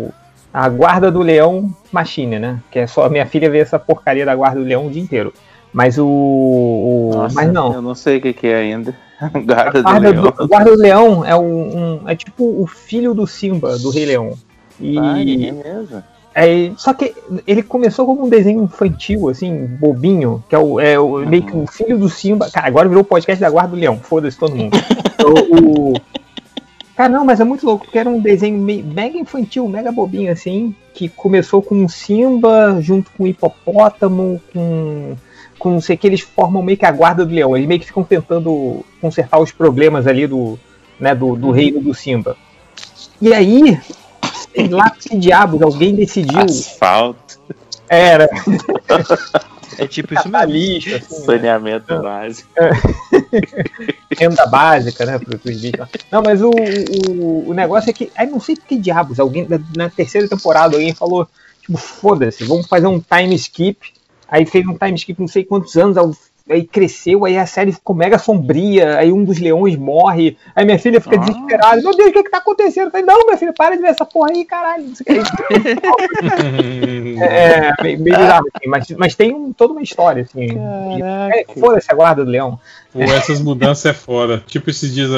o- 0.08 0.12
a 0.54 0.68
Guarda 0.70 1.12
do 1.12 1.20
Leão 1.22 1.74
Machine, 1.92 2.40
né? 2.40 2.60
Que 2.72 2.80
é 2.80 2.88
só 2.88 3.10
minha 3.10 3.26
filha 3.26 3.50
vê 3.50 3.60
essa 3.60 3.78
porcaria 3.80 4.26
da 4.26 4.36
Guarda 4.36 4.60
do 4.60 4.66
Leão 4.66 4.88
o 4.88 4.90
dia 4.92 5.02
inteiro. 5.02 5.34
Mas 5.74 5.98
o. 5.98 6.06
o- 6.08 7.12
Nossa, 7.14 7.36
mas 7.36 7.52
não. 7.52 7.74
Eu 7.74 7.82
não 7.82 7.94
sei 7.96 8.18
o 8.18 8.22
que, 8.22 8.34
que 8.34 8.48
é 8.48 8.56
ainda. 8.58 8.96
Guarda 9.46 9.82
do 9.82 9.84
Guarda 9.84 10.10
Leão. 10.10 10.24
do, 10.24 10.48
Guarda 10.48 10.72
do 10.72 10.78
Leão 10.82 11.26
é 11.26 11.36
um, 11.36 11.78
um- 12.04 12.10
é 12.10 12.16
tipo 12.16 12.44
o 12.44 12.66
filho 12.66 13.14
do 13.14 13.28
Simba 13.28 13.78
do 13.78 13.90
Rei 13.90 14.06
Leão. 14.06 14.34
E 14.80 14.98
Ai, 14.98 15.22
é 15.48 15.52
mesmo? 15.52 16.04
É, 16.48 16.72
só 16.78 16.94
que 16.94 17.14
ele 17.46 17.62
começou 17.64 18.06
como 18.06 18.26
um 18.26 18.30
desenho 18.30 18.64
infantil, 18.64 19.30
assim, 19.30 19.66
bobinho, 19.66 20.44
que 20.48 20.56
é, 20.56 20.60
o, 20.60 20.80
é 20.80 21.00
o- 21.00 21.20
meio 21.28 21.44
que 21.44 21.56
o 21.56 21.66
filho 21.68 21.98
do 21.98 22.10
Simba. 22.10 22.50
Cara, 22.52 22.68
agora 22.68 22.88
virou 22.88 23.02
o 23.04 23.06
podcast 23.06 23.40
da 23.42 23.50
Guarda 23.50 23.72
do 23.76 23.80
Leão, 23.80 23.98
foda-se 24.00 24.38
todo 24.38 24.56
mundo. 24.56 24.78
o, 25.24 25.92
o- 25.92 26.02
Cara, 26.96 27.14
não, 27.14 27.24
mas 27.24 27.40
é 27.40 27.46
muito 27.46 27.66
louco, 27.66 27.86
porque 27.86 27.98
era 27.98 28.10
um 28.10 28.20
desenho 28.20 28.58
me- 28.58 28.84
mega 28.84 29.18
infantil, 29.18 29.68
mega 29.70 29.90
bobinho, 29.92 30.32
assim, 30.32 30.76
que 30.94 31.08
começou 31.08 31.62
com 31.62 31.76
um 31.76 31.88
Simba 31.88 32.78
junto 32.82 33.10
com 33.12 33.24
um 33.24 33.28
hipopótamo, 33.28 34.42
com, 34.54 35.16
com 35.58 35.70
não 35.72 35.80
sei 35.82 35.96
o 35.96 36.00
que, 36.00 36.08
eles 36.08 36.20
formam 36.20 36.62
meio 36.62 36.78
que 36.78 36.86
a 36.86 36.92
guarda 36.92 37.26
do 37.26 37.34
leão. 37.34 37.56
Eles 37.56 37.68
meio 37.70 37.80
que 37.80 37.86
ficam 37.86 38.04
tentando 38.04 38.84
consertar 39.00 39.40
os 39.40 39.52
problemas 39.52 40.08
ali 40.08 40.28
do, 40.28 40.60
né, 41.00 41.16
do, 41.16 41.38
do 41.38 41.52
reino 41.52 41.80
do 41.80 41.94
Simba. 41.94 42.36
E 43.22 43.34
aí, 43.34 43.80
lá 44.68 44.90
que 44.90 45.18
diabos, 45.18 45.62
alguém 45.62 45.96
decidiu. 45.96 46.40
Asfalto, 46.42 47.40
Era, 47.88 48.28
É 49.78 49.88
tipo 49.88 50.14
isso 50.14 50.28
mesmo. 50.28 50.32
capitalista, 50.34 50.98
assim, 50.98 51.20
né? 51.20 51.26
saneamento 51.26 52.02
básico. 52.02 52.50
renda 54.18 54.46
básica, 54.48 55.06
né, 55.06 55.18
para 55.18 55.36
os 55.36 55.42
bichos. 55.62 55.88
Não, 56.12 56.22
mas 56.22 56.42
o, 56.42 56.50
o, 56.50 57.50
o 57.50 57.54
negócio 57.54 57.90
é 57.90 57.94
que, 57.94 58.12
aí 58.16 58.28
não 58.28 58.42
sei 58.42 58.56
por 58.56 58.66
que 58.66 58.78
diabos, 58.78 59.20
alguém 59.20 59.48
na, 59.48 59.60
na 59.76 59.90
terceira 59.90 60.28
temporada 60.28 60.76
alguém 60.76 60.94
falou, 60.94 61.28
tipo, 61.62 61.78
foda-se, 61.78 62.44
vamos 62.44 62.68
fazer 62.68 62.88
um 62.88 63.00
time 63.00 63.36
skip. 63.36 63.78
Aí 64.28 64.46
fez 64.46 64.68
um 64.68 64.78
time 64.78 64.96
skip 64.96 65.20
não 65.20 65.28
sei 65.28 65.44
quantos 65.46 65.76
anos, 65.78 65.98
aí- 66.50 66.66
cresceu, 66.68 67.26
aí 67.26 67.38
a 67.38 67.46
série 67.46 67.72
ficou 67.72 67.96
mega 67.96 68.18
sombria, 68.18 68.98
aí 68.98 69.12
um 69.12 69.24
dos 69.24 69.40
leões 69.40 69.76
morre, 69.76 70.36
aí 70.56 70.66
minha 70.66 70.80
filha 70.80 71.00
fica 71.00 71.16
Ah. 71.16 71.20
desesperada, 71.20 71.82
meu 71.82 71.96
Deus, 71.96 72.10
o 72.10 72.14
que 72.14 72.24
que 72.24 72.32
tá 72.32 72.38
acontecendo? 72.40 72.86
Eu 72.88 72.92
falei, 72.92 73.06
não, 73.06 73.26
minha 73.26 73.38
filha, 73.38 73.54
para 73.54 73.76
de 73.76 73.82
ver 73.82 73.90
essa 73.90 74.06
porra 74.06 74.32
aí, 74.32 74.46
caralho. 74.46 74.86
Não 74.88 74.96
sei 74.96 75.20
o 75.20 75.24
que. 75.24 77.20
É, 77.24 77.84
meio, 77.84 78.00
meio 78.00 78.18
bizarro, 78.18 78.46
assim, 78.56 78.68
mas, 78.70 78.90
mas 78.92 79.16
tem 79.16 79.34
um- 79.34 79.54
toda 79.54 79.74
uma 79.74 79.82
história, 79.82 80.24
assim. 80.24 80.48
É, 81.34 81.46
Foda-se 81.60 81.92
a 81.92 81.96
guarda 81.96 82.24
do 82.26 82.32
leão. 82.32 82.60
Pô, 82.92 83.02
essas 83.02 83.42
mudanças 83.42 83.86
é 83.86 83.94
foda. 83.94 84.44
Tipo, 84.48 84.70
esses 84.70 84.94
dias 84.94 85.10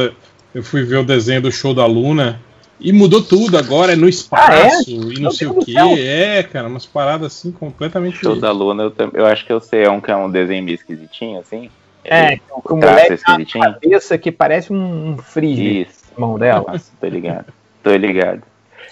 eu 0.53 0.63
fui 0.63 0.83
ver 0.83 0.97
o 0.97 1.03
desenho 1.03 1.41
do 1.41 1.51
show 1.51 1.73
da 1.73 1.85
Luna 1.85 2.39
e 2.81 2.91
mudou 2.91 3.21
tudo. 3.21 3.57
Agora 3.57 3.93
é 3.93 3.95
no 3.95 4.07
espaço 4.09 4.89
e 4.89 4.97
não 5.15 5.21
Meu 5.21 5.31
sei 5.31 5.47
Deus 5.47 5.63
o 5.63 5.65
que. 5.65 5.77
É, 5.99 6.43
cara, 6.43 6.67
umas 6.67 6.85
paradas 6.85 7.27
assim 7.27 7.51
completamente. 7.51 8.17
Show 8.17 8.35
da 8.35 8.51
Luna, 8.51 8.83
eu, 8.83 9.11
eu 9.13 9.25
acho 9.25 9.45
que 9.45 9.53
eu 9.53 9.59
sei, 9.61 9.83
é 9.83 9.89
um 9.89 10.01
que 10.01 10.11
é 10.11 10.15
um 10.15 10.29
desenho 10.29 10.63
meio 10.63 10.75
esquisitinho, 10.75 11.39
assim. 11.39 11.69
É, 12.03 12.37
que 12.37 12.41
o- 12.51 12.61
que 12.61 12.73
o 12.73 12.79
traço 12.79 12.93
moleque 12.95 13.09
uma 13.09 13.15
esquisitinho. 13.15 13.63
cabeça 13.63 14.17
que 14.17 14.31
parece 14.31 14.73
um, 14.73 15.11
um 15.11 15.17
frisbee 15.19 15.81
Isso, 15.83 16.03
mão 16.17 16.37
dela. 16.39 16.65
nossa, 16.67 16.91
tô 16.99 17.07
ligado. 17.07 17.45
Tô 17.83 17.95
ligado. 17.95 18.41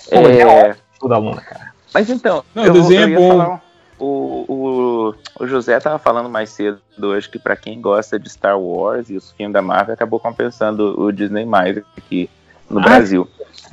Pô, 0.10 0.16
é 0.28 0.42
É, 0.70 0.76
o 1.02 1.08
da 1.08 1.18
Luna, 1.18 1.42
cara. 1.42 1.72
Mas 1.94 2.10
então, 2.10 2.44
Não, 2.54 2.64
o 2.64 2.68
eu, 2.68 2.74
desenho 2.74 3.02
eu 3.02 3.08
é 3.08 3.16
bom. 3.16 3.30
falar, 3.30 3.62
o, 3.98 4.46
o, 4.48 5.44
o 5.44 5.48
José 5.48 5.80
tava 5.80 5.98
falando 6.00 6.30
mais 6.30 6.52
cedo 6.52 6.80
hoje 7.02 7.28
que 7.28 7.40
pra 7.40 7.56
quem 7.56 7.82
gosta 7.82 8.20
de 8.20 8.30
Star 8.30 8.60
Wars 8.60 9.10
e 9.10 9.16
os 9.18 9.32
filmes 9.32 9.54
da 9.54 9.62
Marvel 9.62 9.94
acabou 9.96 10.20
compensando 10.20 11.00
o 11.02 11.12
Disney 11.12 11.46
mais 11.46 11.78
aqui 11.98 12.30
no 12.70 12.80
Ah, 12.80 12.84
Brasil. 12.84 13.28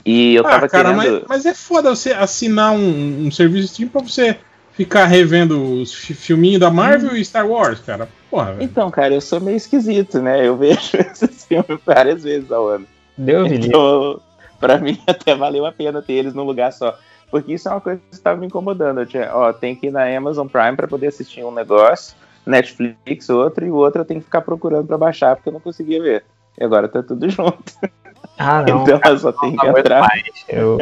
E 0.07 0.37
eu 0.37 0.47
Ah, 0.47 0.51
tava 0.51 0.69
cara, 0.69 0.95
querendo. 0.95 1.21
mas, 1.27 1.29
mas 1.29 1.47
é 1.47 1.53
foda 1.55 1.91
você 1.91 2.13
assinar 2.13 2.73
um, 2.73 3.27
um 3.27 3.31
serviço 3.31 3.75
Steam 3.75 3.89
pra 3.89 4.01
você 4.01 4.39
ficar 4.73 5.05
revendo 5.07 5.61
os 5.81 5.93
fi- 5.93 6.15
filminhos 6.15 6.61
da 6.61 6.71
Marvel 6.71 7.11
Hum. 7.13 7.17
e 7.17 7.25
Star 7.25 7.47
Wars, 7.47 7.81
cara. 7.81 8.09
Porra, 8.31 8.53
velho. 8.53 8.63
Então, 8.63 8.89
cara, 8.91 9.13
eu 9.15 9.21
sou 9.21 9.41
meio 9.41 9.57
esquisito, 9.57 10.21
né? 10.23 10.47
Eu 10.47 10.55
vejo 10.59 10.79
esses 10.97 11.45
filmes 11.45 11.81
várias 11.85 12.23
vezes 12.23 12.53
ao 12.53 12.69
ano. 12.69 12.87
Deus 13.19 13.49
livre. 13.51 13.67
Então, 13.69 14.21
pra 14.61 14.79
mim 14.79 14.97
até 15.09 15.35
valeu 15.35 15.67
a 15.67 15.73
pena 15.73 16.01
ter 16.01 16.13
eles 16.13 16.35
num 16.35 16.45
lugar 16.45 16.73
só. 16.73 16.97
Porque 17.29 17.55
isso 17.55 17.69
é 17.69 17.73
uma 17.73 17.81
coisa 17.81 18.01
que 18.09 18.15
estava 18.15 18.39
me 18.39 18.47
incomodando. 18.47 19.01
Eu 19.01 19.07
tinha, 19.07 19.35
ó, 19.35 19.53
tem 19.53 19.75
que 19.75 19.89
ir 19.89 19.91
na 19.91 20.05
Amazon 20.17 20.47
Prime 20.47 20.77
pra 20.77 20.87
poder 20.87 21.09
assistir 21.09 21.43
um 21.43 21.51
negócio, 21.51 22.15
Netflix 22.47 23.29
outro, 23.29 23.67
e 23.67 23.71
o 23.71 23.75
outro 23.75 24.03
eu 24.03 24.05
tenho 24.05 24.21
que 24.21 24.27
ficar 24.27 24.43
procurando 24.43 24.87
pra 24.87 24.97
baixar 24.97 25.35
porque 25.35 25.49
eu 25.49 25.53
não 25.55 25.59
conseguia 25.61 26.01
ver. 26.01 26.25
E 26.59 26.63
agora 26.65 26.87
tá 26.87 27.03
tudo 27.03 27.27
junto. 27.29 27.73
Ah, 28.39 28.63
não. 28.69 28.83
então 28.83 29.01
eu 29.05 29.19
só 29.19 29.33
não 29.43 29.51
que 29.57 29.67
entrar. 29.81 30.09
Eu... 30.49 30.79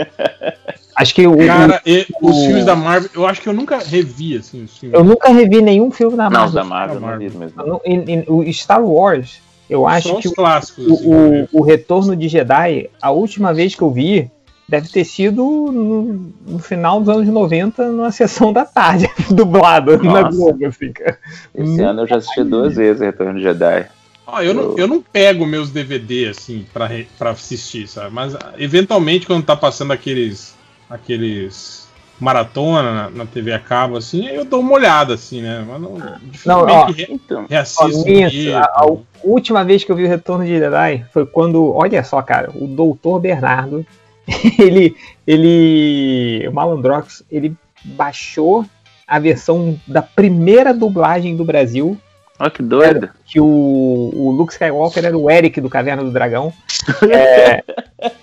Acho 0.97 1.15
que 1.15 1.27
o, 1.27 1.37
Cara, 1.47 1.81
e 1.85 2.07
os 2.23 2.37
o- 2.37 2.47
filmes 2.47 2.65
da 2.65 2.77
Marvel, 2.77 3.11
eu 3.15 3.27
acho 3.27 3.41
que 3.41 3.49
eu 3.49 3.53
nunca 3.53 3.79
revi 3.79 4.37
assim 4.37 4.63
os 4.65 4.79
filmes. 4.79 4.97
eu 4.97 5.05
nunca 5.05 5.29
revi 5.33 5.61
nenhum 5.61 5.91
filme 5.91 6.17
da 6.17 6.25
Não, 6.31 6.41
Marvel. 6.41 6.55
da 6.55 6.65
Marvel 6.65 6.95
Da 6.95 7.01
não 7.01 7.09
Marvel. 7.09 7.31
mesmo. 7.39 7.67
Não- 7.67 7.81
em- 7.85 8.05
em- 8.11 8.25
o 8.29 8.53
Star 8.53 8.85
Wars, 8.85 9.41
eu 9.69 9.87
acho 9.87 10.09
Só 10.09 10.15
que 10.21 10.29
os 10.29 10.33
o, 10.33 10.37
clássicos. 10.37 10.85
assim, 10.93 11.07
o, 11.07 11.49
o 11.53 11.63
Retorno 11.63 12.15
de 12.15 12.29
Jedi, 12.29 12.91
a 13.03 13.11
última 13.11 13.53
vez 13.53 13.75
que 13.75 13.83
eu 13.83 13.91
vi, 13.91 14.31
deve 14.69 14.89
ter 14.89 15.05
sido 15.05 15.43
no, 15.45 16.31
no 16.47 16.59
final 16.61 17.01
dos 17.01 17.09
anos 17.09 17.29
90, 17.29 17.89
numa 17.91 18.13
sessão 18.13 18.53
da 18.53 18.65
tarde, 18.65 19.09
dublada 19.31 19.97
na 19.99 20.23
Nossa. 20.23 20.37
Globo, 20.37 20.67
assim, 20.67 20.93
cara. 20.93 21.19
Esse 21.55 21.81
ano 21.83 22.03
eu 22.03 22.07
já 22.07 22.17
assisti 22.17 22.45
duas 22.45 22.77
vezes 22.77 23.01
Retorno 23.03 23.35
de 23.35 23.43
Jedi. 23.43 23.87
Ó, 24.27 24.41
eu, 24.41 24.55
não, 24.55 24.79
eu 24.79 24.87
não 24.87 25.03
pego 25.03 25.45
meus 25.47 25.71
DVD 25.71 26.29
assim 26.29 26.65
pra, 26.73 26.87
re- 26.87 27.07
pra 27.19 27.31
assistir, 27.31 27.87
sabe? 27.87 28.15
Mas 28.15 28.35
ah, 28.35 28.55
eventualmente 28.59 29.27
quando 29.27 29.45
tá 29.45 29.55
passando 29.55 29.93
aqueles 29.93 30.55
aqueles 30.89 31.85
maratona 32.21 32.93
na, 32.95 33.11
na 33.11 33.27
TV 33.27 33.53
a 33.53 33.59
cabo 33.59 33.97
assim, 33.97 34.27
aí 34.29 34.37
eu 34.37 34.45
dou 34.45 34.61
uma 34.61 34.73
olhada 34.73 35.15
assim, 35.15 35.43
né? 35.43 35.65
Mas 35.69 35.81
não, 35.81 35.95
re- 35.97 37.07
Então, 37.11 37.43
Ó, 37.43 37.47
reassisto. 37.49 37.87
nisso, 38.09 38.09
inteiro. 38.39 38.57
a, 38.57 38.65
a 38.65 38.87
última 39.23 39.65
vez 39.65 39.85
que 39.85 39.93
eu 39.93 39.97
vi 39.97 40.05
o 40.05 40.09
Retorno 40.09 40.45
de 40.45 40.57
Jedi 40.59 41.05
foi 41.13 41.27
quando, 41.27 41.73
olha 41.75 42.03
só, 42.05 42.23
cara, 42.23 42.51
o 42.55 42.67
Doutor 42.67 43.21
Bernardo, 43.21 43.85
ele, 44.59 44.97
ele, 45.27 46.47
o 46.49 46.53
Malandrox, 46.53 47.23
ele 47.31 47.55
baixou 47.85 48.65
a 49.07 49.19
versão 49.19 49.79
da 49.87 50.01
primeira 50.01 50.73
dublagem 50.73 51.37
do 51.37 51.45
Brasil, 51.45 51.99
olha 52.39 52.51
que 52.51 52.63
doido. 52.63 53.09
que 53.27 53.41
o, 53.41 53.45
o 53.45 54.31
Luke 54.31 54.53
Skywalker 54.53 55.05
era 55.05 55.17
o 55.17 55.31
Eric 55.31 55.61
do 55.61 55.69
Caverna 55.71 56.03
do 56.05 56.11
Dragão. 56.11 56.53
É, 57.11 57.63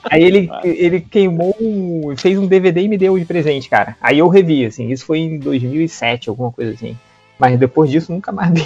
aí 0.03 0.23
ele, 0.23 0.47
ele 0.63 1.01
queimou, 1.01 1.55
um- 1.59 2.13
fez 2.15 2.37
um 2.37 2.45
DVD 2.45 2.81
e 2.81 2.87
me 2.87 2.97
deu 2.97 3.17
de 3.17 3.25
presente, 3.25 3.67
cara. 3.67 3.95
Aí 3.99 4.19
eu 4.19 4.27
revi, 4.27 4.63
assim, 4.65 4.91
isso 4.91 5.03
foi 5.03 5.17
em 5.17 5.39
2007, 5.39 6.29
alguma 6.29 6.51
coisa 6.51 6.73
assim. 6.73 6.95
Mas 7.39 7.57
depois 7.57 7.89
disso 7.89 8.11
nunca 8.11 8.31
mais 8.31 8.51
vi. 8.53 8.63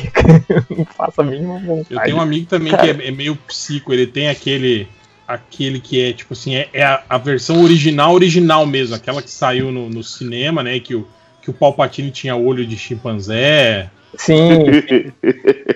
Não 0.75 0.83
faço 0.83 1.21
a 1.21 1.23
mínima 1.23 1.57
vontade. 1.59 1.87
Eu 1.93 2.01
tenho 2.01 2.17
um 2.17 2.21
amigo 2.21 2.45
também 2.47 2.71
Cara. 2.73 2.93
que 2.93 3.01
é, 3.03 3.07
é 3.07 3.11
meio 3.11 3.37
psico, 3.37 3.93
ele 3.93 4.05
tem 4.05 4.27
aquele 4.27 4.85
aquele 5.25 5.79
que 5.79 6.01
é 6.03 6.11
tipo 6.13 6.33
assim, 6.33 6.55
é, 6.55 6.67
é 6.73 6.83
a, 6.83 7.01
a 7.09 7.17
versão 7.17 7.63
original 7.63 8.13
original 8.13 8.65
mesmo, 8.65 8.93
aquela 8.95 9.21
que 9.21 9.31
saiu 9.31 9.71
no, 9.71 9.89
no 9.89 10.03
cinema, 10.03 10.61
né, 10.61 10.79
que 10.81 10.93
o 10.93 11.07
que 11.41 11.49
o 11.49 11.53
Palpatine 11.53 12.11
tinha 12.11 12.35
olho 12.35 12.65
de 12.65 12.75
chimpanzé. 12.77 13.89
Sim. 14.17 14.65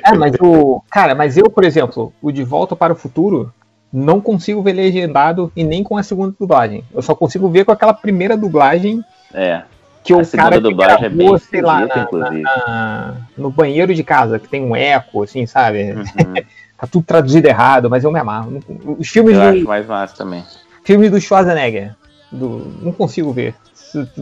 É, 0.06 0.14
mas 0.16 0.34
o. 0.40 0.82
Cara, 0.90 1.14
mas 1.16 1.38
eu, 1.38 1.50
por 1.50 1.64
exemplo, 1.64 2.14
o 2.22 2.32
De 2.32 2.44
Volta 2.44 2.76
para 2.76 2.94
o 2.94 2.96
Futuro, 2.96 3.54
não 3.92 4.22
consigo 4.22 4.62
ver 4.62 4.74
legendado 4.74 5.52
e 5.56 5.64
nem 5.64 5.84
com 5.84 5.98
a 5.98 6.04
segunda 6.04 6.34
dublagem. 6.40 6.84
Eu 6.94 7.02
só 7.02 7.14
consigo 7.16 7.50
ver 7.50 7.66
com 7.66 7.72
aquela 7.72 7.94
primeira 7.94 8.38
dublagem 8.38 9.04
É. 9.34 9.64
que 10.04 10.14
A 10.14 10.18
o 10.18 10.28
cara 10.32 10.60
dublagem 10.62 11.06
é 11.06 11.10
gravou, 11.10 11.30
bem 11.32 11.38
sei 11.40 11.62
lá, 11.62 11.86
na- 11.86 12.32
na- 12.32 13.16
no 13.38 13.50
banheiro 13.50 13.94
de 13.94 14.04
casa, 14.04 14.40
que 14.40 14.48
tem 14.48 14.64
um 14.64 14.76
eco, 14.76 15.24
assim, 15.24 15.46
sabe? 15.46 15.92
Uhum. 15.94 16.04
Tá 16.80 16.88
tudo 16.88 17.04
traduzido 17.04 17.46
errado, 17.46 17.90
mas 17.90 18.06
eu 18.06 18.12
me 18.12 18.18
amarro. 18.20 18.58
Os 18.98 19.10
filmes, 19.10 19.36
Eu 19.36 19.60
do, 19.60 19.68
mais 19.68 19.86
massa 19.86 20.16
também. 20.16 20.46
filmes 20.82 21.12
do 21.12 21.20
Schwarzenegger, 21.20 21.94
do, 22.32 22.72
não 22.82 22.94
consigo 22.94 23.34
ver. 23.34 23.54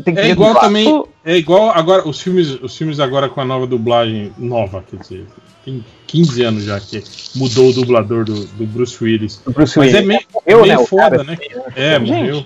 Tem 0.03 0.13
que 0.13 0.19
É 0.21 0.29
igual 0.29 0.49
dublado. 0.53 0.67
também, 0.67 1.03
é 1.25 1.35
igual 1.37 1.69
agora 1.69 2.07
os 2.07 2.19
filmes, 2.21 2.49
os 2.61 2.75
filmes 2.77 2.99
agora 2.99 3.27
com 3.29 3.41
a 3.41 3.45
nova 3.45 3.67
dublagem 3.67 4.31
nova, 4.37 4.83
quer 4.89 4.97
dizer, 4.97 5.25
tem 5.65 5.83
15 6.07 6.43
anos 6.43 6.63
já 6.63 6.79
que 6.79 7.03
mudou 7.35 7.69
o 7.69 7.73
dublador 7.73 8.23
do, 8.25 8.45
do 8.45 8.65
Bruce 8.65 9.03
Willis. 9.03 9.37
do 9.45 9.51
Bruce 9.51 9.77
Mas 9.77 9.93
é 9.93 9.97
Willis. 9.99 10.07
meio, 10.07 10.21
Morreu, 10.33 10.61
meio 10.63 10.79
né, 10.79 10.85
foda, 10.85 11.09
cara? 11.17 11.23
né? 11.23 11.37
É, 11.75 11.99
Gente, 11.99 12.11
morreu. 12.11 12.45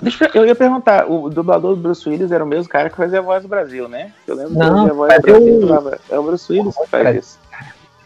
Deixa 0.00 0.24
eu, 0.26 0.42
eu 0.42 0.46
ia 0.46 0.54
perguntar, 0.54 1.10
o 1.10 1.28
dublador 1.28 1.74
do 1.74 1.80
Bruce 1.82 2.08
Willis 2.08 2.30
era 2.30 2.44
o 2.44 2.46
mesmo 2.46 2.68
cara 2.68 2.88
que 2.88 2.96
fazia 2.96 3.18
a 3.18 3.22
voz 3.22 3.42
do 3.42 3.48
Brasil, 3.48 3.88
né? 3.88 4.12
Eu 4.26 4.36
lembro 4.36 4.52
que 4.52 4.58
Não, 4.58 4.68
fazia 4.68 4.90
a 4.92 4.94
voz 4.94 5.14
do 5.16 5.66
Brasil. 5.66 5.98
É 6.10 6.18
o 6.18 6.22
Bruce 6.22 6.52
Willis 6.52 6.76
que 6.76 6.86
faz 6.86 7.16
isso. 7.16 7.38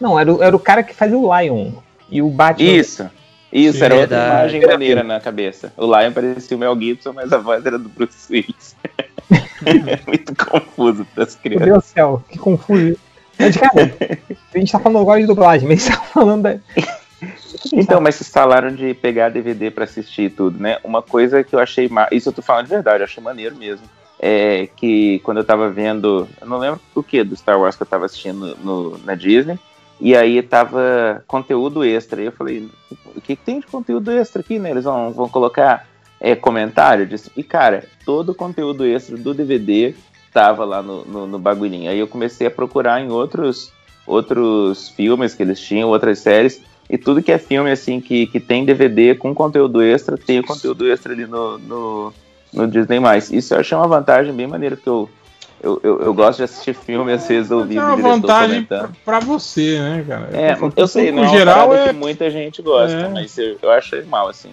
Não, 0.00 0.18
era, 0.18 0.32
o- 0.32 0.42
era 0.42 0.56
o 0.56 0.58
cara 0.58 0.82
que 0.82 0.94
fazia 0.94 1.18
o 1.18 1.38
Lion. 1.38 1.72
E 2.10 2.22
o 2.22 2.28
Batman. 2.30 2.70
Isso. 2.70 3.10
Isso, 3.52 3.78
Sim, 3.78 3.84
era 3.84 3.94
outra 3.96 4.16
verdade. 4.16 4.56
imagem 4.56 4.66
maneira 4.66 5.02
na 5.02 5.20
cabeça. 5.20 5.72
O 5.76 5.84
Lion 5.84 6.12
parecia 6.12 6.56
o 6.56 6.60
Mel 6.60 6.78
Gibson, 6.78 7.12
mas 7.12 7.32
a 7.32 7.38
voz 7.38 7.64
era 7.66 7.78
do 7.78 7.88
Bruce 7.88 8.32
Willis. 8.32 8.74
é 9.30 10.00
muito 10.06 10.34
confuso 10.34 11.06
para 11.14 11.24
as 11.24 11.34
Meu 11.34 11.42
crianças. 11.42 11.66
Deus 11.66 11.84
do 11.84 11.86
céu, 11.86 12.24
que 12.28 12.38
confuso. 12.38 12.96
Mas, 13.38 13.56
cara, 13.56 13.94
a 14.54 14.58
gente 14.58 14.72
tá 14.72 14.78
falando 14.78 15.02
agora 15.02 15.20
de 15.20 15.26
dublagem, 15.26 15.68
mas 15.68 15.86
a 15.86 15.90
gente 15.90 15.98
tá 15.98 16.04
falando 16.06 16.42
da. 16.42 16.58
Então, 17.72 18.00
mas 18.00 18.16
vocês 18.16 18.30
falaram 18.30 18.74
de 18.74 18.94
pegar 18.94 19.28
DVD 19.28 19.70
pra 19.70 19.84
assistir 19.84 20.30
tudo, 20.30 20.58
né? 20.58 20.78
Uma 20.82 21.02
coisa 21.02 21.44
que 21.44 21.54
eu 21.54 21.60
achei. 21.60 21.88
Ma... 21.88 22.08
Isso 22.10 22.28
eu 22.28 22.32
tô 22.32 22.42
falando 22.42 22.64
de 22.64 22.70
verdade, 22.70 23.00
eu 23.00 23.04
achei 23.04 23.22
maneiro 23.22 23.56
mesmo. 23.56 23.86
É 24.18 24.68
que 24.76 25.20
quando 25.20 25.38
eu 25.38 25.44
tava 25.44 25.68
vendo. 25.68 26.28
Eu 26.40 26.46
não 26.46 26.58
lembro 26.58 26.80
o 26.94 27.02
que 27.02 27.22
do 27.22 27.36
Star 27.36 27.60
Wars 27.60 27.76
que 27.76 27.82
eu 27.82 27.86
tava 27.86 28.06
assistindo 28.06 28.56
no, 28.62 28.98
na 28.98 29.14
Disney. 29.14 29.58
E 30.04 30.16
aí 30.16 30.42
tava 30.42 31.22
conteúdo 31.28 31.84
extra. 31.84 32.20
E 32.20 32.24
eu 32.24 32.32
falei, 32.32 32.68
o 33.14 33.20
que, 33.20 33.36
que 33.36 33.44
tem 33.44 33.60
de 33.60 33.66
conteúdo 33.68 34.10
extra 34.10 34.40
aqui, 34.42 34.58
né? 34.58 34.72
Eles 34.72 34.82
vão, 34.82 35.12
vão 35.12 35.28
colocar 35.28 35.86
é, 36.20 36.34
comentário 36.34 37.06
disso. 37.06 37.30
E, 37.36 37.44
cara, 37.44 37.84
todo 38.04 38.30
o 38.30 38.34
conteúdo 38.34 38.84
extra 38.84 39.16
do 39.16 39.32
DVD 39.32 39.94
tava 40.32 40.64
lá 40.64 40.82
no, 40.82 41.04
no, 41.04 41.26
no 41.28 41.38
bagulhinho. 41.38 41.88
Aí 41.88 42.00
eu 42.00 42.08
comecei 42.08 42.48
a 42.48 42.50
procurar 42.50 43.00
em 43.00 43.12
outros, 43.12 43.72
outros 44.04 44.88
filmes 44.88 45.36
que 45.36 45.42
eles 45.44 45.60
tinham, 45.60 45.88
outras 45.88 46.18
séries. 46.18 46.60
E 46.90 46.98
tudo 46.98 47.22
que 47.22 47.30
é 47.30 47.38
filme, 47.38 47.70
assim, 47.70 48.00
que, 48.00 48.26
que 48.26 48.40
tem 48.40 48.64
DVD 48.64 49.14
com 49.14 49.32
conteúdo 49.32 49.80
extra, 49.80 50.18
tem 50.18 50.40
o 50.40 50.44
conteúdo 50.44 50.84
extra 50.90 51.12
ali 51.12 51.26
no, 51.26 51.58
no, 51.58 52.12
no 52.52 52.66
Disney+. 52.66 52.98
Isso 53.30 53.54
eu 53.54 53.60
achei 53.60 53.78
uma 53.78 53.86
vantagem 53.86 54.34
bem 54.34 54.48
maneira, 54.48 54.74
porque 54.74 54.90
eu, 54.90 55.08
Eu, 55.62 55.80
eu, 55.82 56.00
eu 56.02 56.12
gosto 56.14 56.38
de 56.38 56.44
assistir 56.44 56.74
filme, 56.74 57.12
às 57.12 57.26
vezes 57.28 57.50
É 57.50 57.54
ouvindo 57.54 57.80
uma 57.80 57.92
o 57.92 57.96
diretor 57.96 58.20
vantagem 58.20 58.68
pra 59.04 59.20
você, 59.20 59.78
né, 59.78 60.04
cara? 60.06 60.28
É, 60.32 60.56
eu 60.76 60.88
sei, 60.88 61.12
no 61.12 61.18
não 61.18 61.24
é 61.24 61.28
uma 61.28 61.38
geral 61.38 61.74
é. 61.74 61.88
que 61.88 61.92
muita 61.94 62.28
gente 62.30 62.60
gosta, 62.60 62.96
É. 62.96 63.08
mas 63.08 63.38
eu, 63.38 63.56
eu 63.62 63.70
acho 63.70 64.04
mal, 64.06 64.28
assim. 64.28 64.50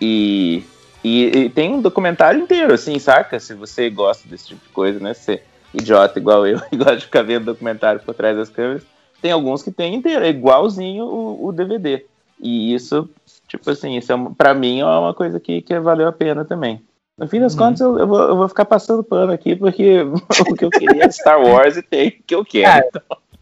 E, 0.00 0.62
e, 1.02 1.24
e 1.24 1.50
tem 1.50 1.74
um 1.74 1.80
documentário 1.80 2.40
inteiro, 2.40 2.72
assim, 2.72 2.98
saca? 3.00 3.40
Se 3.40 3.52
você 3.54 3.90
gosta 3.90 4.28
desse 4.28 4.48
tipo 4.48 4.64
de 4.64 4.70
coisa, 4.72 5.00
né? 5.00 5.12
Ser 5.12 5.42
idiota 5.74 6.18
igual 6.18 6.46
eu 6.46 6.60
e 6.70 6.76
gosta 6.76 6.96
de 6.98 7.04
ficar 7.06 7.22
vendo 7.22 7.46
documentário 7.46 8.00
por 8.00 8.14
trás 8.14 8.36
das 8.36 8.48
câmeras, 8.48 8.84
tem 9.20 9.32
alguns 9.32 9.62
que 9.62 9.72
tem 9.72 9.94
inteiro, 9.96 10.24
é 10.24 10.28
igualzinho 10.28 11.04
o, 11.04 11.48
o 11.48 11.52
DVD. 11.52 12.04
E 12.40 12.72
isso, 12.72 13.08
tipo 13.48 13.68
assim, 13.68 13.96
isso 13.96 14.12
é, 14.12 14.14
uma- 14.14 14.32
pra 14.32 14.54
mim 14.54 14.78
é 14.80 14.84
uma 14.84 15.12
coisa 15.12 15.40
que, 15.40 15.60
que 15.62 15.78
valeu 15.80 16.06
a 16.06 16.12
pena 16.12 16.44
também. 16.44 16.80
No 17.18 17.26
fim 17.28 17.40
das 17.40 17.52
Uhum. 17.54 17.58
contas, 17.58 17.80
eu, 17.80 17.98
eu 17.98 18.06
vou, 18.06 18.20
eu 18.20 18.36
vou 18.36 18.48
ficar 18.48 18.64
passando 18.64 19.02
pano 19.02 19.32
aqui, 19.32 19.56
porque 19.56 20.02
o 20.48 20.54
que 20.54 20.64
eu 20.64 20.70
queria 20.70 21.04
é 21.04 21.10
Star 21.10 21.40
Wars 21.40 21.76
e 21.76 21.82
tem 21.82 22.08
o 22.08 22.12
que 22.26 22.34
eu 22.34 22.44
quero. 22.44 22.86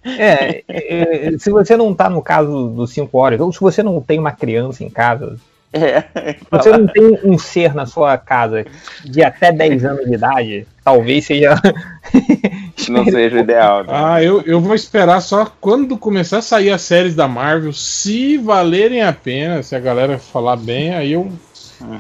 É, 0.05 0.63
é, 0.69 1.29
é, 1.35 1.39
se 1.39 1.51
você 1.51 1.77
não 1.77 1.93
tá 1.95 2.09
no 2.09 2.23
caso 2.23 2.69
dos 2.69 2.93
5 2.93 3.19
horas, 3.19 3.41
ou 3.41 3.53
se 3.53 3.61
você 3.61 3.83
não 3.83 4.01
tem 4.01 4.19
uma 4.19 4.33
criança 4.33 4.85
em 4.85 4.89
casa, 4.89 5.37
É, 5.73 6.01
se 6.39 6.47
você 6.51 6.71
não 6.71 6.87
tem 6.87 7.19
um 7.25 7.37
ser 7.37 7.75
na 7.75 7.85
sua 7.87 8.17
casa 8.17 8.65
de 9.05 9.23
até 9.23 9.51
10 9.53 9.85
anos 9.85 10.07
de 10.07 10.15
idade, 10.15 10.67
talvez 10.85 11.27
seja. 11.27 11.55
não 12.89 13.05
seja 13.05 13.37
o 13.37 13.41
ideal. 13.41 13.83
Né? 13.85 13.91
Ah, 13.93 14.23
eu, 14.23 14.43
eu 14.43 14.61
vou 14.61 14.75
esperar 14.75 15.21
só 15.21 15.51
quando 15.61 15.99
começar 15.99 16.39
a 16.39 16.43
sair 16.43 16.71
as 16.71 16.83
séries 16.83 17.15
da 17.15 17.27
Marvel, 17.29 17.73
se 17.73 18.39
valerem 18.39 19.03
a 19.03 19.13
pena, 19.13 19.63
se 19.63 19.75
a 19.75 19.81
galera 19.81 20.19
falar 20.19 20.57
bem, 20.57 20.95
aí 20.95 21.13
eu, 21.13 21.31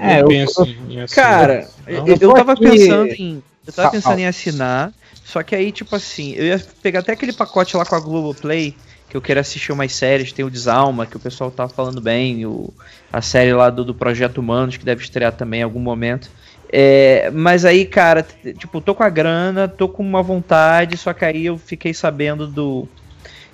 É, 0.01 0.16
eu 0.16 0.20
eu- 0.20 0.29
penso 0.29 0.62
em 0.64 1.01
assinar. 1.01 1.09
Cara, 1.09 1.68
eu, 1.87 2.07
Eu 2.07 2.16
eu 2.20 2.35
tava 2.35 2.53
aqui- 2.53 2.62
pensando 2.62 3.12
em. 3.18 3.43
Eu 3.66 3.72
tava 3.72 3.91
pensando 3.91 4.18
em 4.20 4.27
assinar, 4.27 4.93
só 5.24 5.43
que 5.43 5.55
aí, 5.55 5.72
tipo 5.72 5.97
assim, 5.97 6.35
eu 6.35 6.45
ia 6.45 6.62
pegar 6.83 7.01
até 7.01 7.12
aquele 7.12 7.33
pacote 7.33 7.77
lá 7.77 7.85
com 7.85 7.97
a 7.97 8.01
Globoplay, 8.01 8.77
que 9.11 9.16
eu 9.16 9.20
queria 9.20 9.41
assistir 9.41 9.72
umas 9.72 9.93
séries, 9.93 10.33
tem 10.33 10.45
o 10.45 10.51
Desalma, 10.51 11.05
que 11.05 11.16
o 11.16 11.20
pessoal 11.20 11.51
tava 11.51 11.68
falando 11.72 12.01
bem, 12.01 12.47
o, 12.47 12.72
a 13.12 13.20
série 13.20 13.53
lá 13.53 13.68
do, 13.68 13.85
do 13.85 13.93
Projeto 13.93 14.39
Humanos, 14.39 14.77
que 14.77 14.85
deve 14.85 15.03
estrear 15.03 15.33
também 15.33 15.61
em 15.61 15.64
algum 15.64 15.81
momento. 15.81 16.31
É, 16.72 17.29
mas 17.33 17.64
aí, 17.64 17.85
cara, 17.85 18.24
tipo, 18.57 18.81
tô 18.81 18.95
com 18.95 19.03
a 19.03 19.09
grana, 19.09 19.66
tô 19.66 19.89
com 19.89 20.03
uma 20.03 20.22
vontade, 20.22 20.97
só 20.97 21.12
que 21.12 21.24
aí 21.24 21.47
eu 21.47 21.59
fiquei 21.59 21.93
sabendo 21.93 22.47
do. 22.47 22.89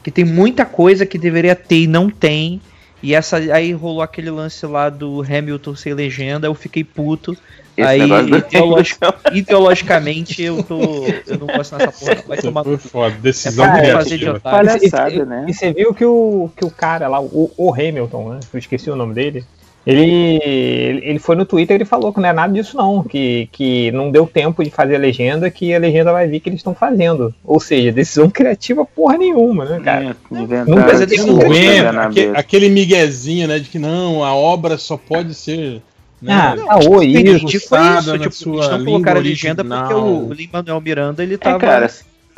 que 0.02 0.10
tem 0.10 0.24
muita 0.26 0.64
coisa 0.66 1.06
que 1.06 1.16
deveria 1.18 1.54
ter 1.56 1.82
e 1.82 1.86
não 1.86 2.10
tem. 2.10 2.60
E 3.02 3.14
essa 3.14 3.36
aí 3.36 3.72
rolou 3.72 4.00
aquele 4.02 4.30
lance 4.30 4.64
lá 4.66 4.88
do 4.88 5.22
Hamilton 5.22 5.74
sem 5.74 5.92
legenda, 5.92 6.46
eu 6.46 6.54
fiquei 6.54 6.84
puto. 6.84 7.36
Esse 7.76 7.88
aí, 7.88 8.02
ideologi- 8.02 8.96
ideologicamente, 9.32 10.42
eu 10.42 10.62
tô. 10.62 10.78
Eu 11.26 11.38
não 11.38 11.46
gosto 11.46 11.76
nessa 11.76 11.90
porra. 11.92 12.22
Vai 12.28 12.38
tomar 12.38 12.64
foi 12.64 12.76
foda. 12.76 13.16
Decisão 13.20 13.64
É 13.64 13.68
pra 13.68 13.78
criativa. 13.78 14.02
fazer 14.02 14.18
de 14.18 14.28
otário. 14.28 14.68
Palhaçada, 14.68 15.14
e, 15.14 15.24
né? 15.24 15.46
e 15.48 15.54
você 15.54 15.72
viu 15.72 15.94
que 15.94 16.04
o, 16.04 16.50
que 16.56 16.64
o 16.64 16.70
cara 16.70 17.08
lá, 17.08 17.20
o, 17.20 17.50
o 17.56 17.72
Hamilton, 17.72 18.34
né? 18.34 18.40
Eu 18.52 18.58
esqueci 18.58 18.90
o 18.90 18.96
nome 18.96 19.14
dele. 19.14 19.44
Ele, 19.84 21.00
ele 21.02 21.18
foi 21.18 21.34
no 21.34 21.44
Twitter 21.44 21.74
e 21.74 21.78
ele 21.78 21.84
falou 21.84 22.12
que 22.12 22.20
não 22.20 22.28
é 22.28 22.32
nada 22.32 22.52
disso, 22.52 22.76
não. 22.76 23.02
Que, 23.02 23.48
que 23.50 23.90
não 23.92 24.10
deu 24.10 24.26
tempo 24.26 24.62
de 24.62 24.70
fazer 24.70 24.94
a 24.96 24.98
legenda, 24.98 25.50
que 25.50 25.74
a 25.74 25.78
legenda 25.78 26.12
vai 26.12 26.26
vir 26.28 26.40
que 26.40 26.48
eles 26.48 26.60
estão 26.60 26.74
fazendo. 26.74 27.34
Ou 27.44 27.58
seja, 27.58 27.90
decisão 27.90 28.30
criativa 28.30 28.84
porra 28.84 29.18
nenhuma, 29.18 29.64
né, 29.64 29.80
cara? 29.80 30.04
É, 30.30 30.64
Não, 30.64 30.76
mas 30.76 31.00
esse 31.00 31.14
eles 31.14 31.26
Não 31.26 31.34
não 31.34 31.34
monte 31.34 31.48
de 31.48 31.60
vendo, 31.60 31.72
coisa 31.74 31.92
na 31.92 32.04
aque- 32.06 32.26
mesa. 32.26 32.38
aquele 32.38 32.68
miguezinho, 32.68 33.48
né, 33.48 33.58
de 33.58 33.68
que 33.68 33.78
não, 33.78 34.24
a 34.24 34.34
obra 34.34 34.78
só 34.78 34.96
pode 34.96 35.34
ser. 35.34 35.82
Né, 36.20 36.32
Ah, 36.68 36.78
oi, 36.88 37.06
Entendi, 37.16 37.56
isso. 37.56 37.68
foi 37.68 37.78
Usada 37.80 38.00
isso. 38.00 38.18
Tipo, 38.18 38.34
sua 38.34 38.54
eles 38.66 38.68
não 38.78 38.84
colocaram 38.84 39.20
a 39.20 39.24
legenda 39.24 39.62
original. 39.62 39.82
porque 39.88 39.94
o 39.94 40.32
Lin-Manuel 40.32 40.80
Miranda 40.80 41.22
ele 41.24 41.36
tava. 41.36 41.56
É, 41.56 41.58
cara, 41.58 41.90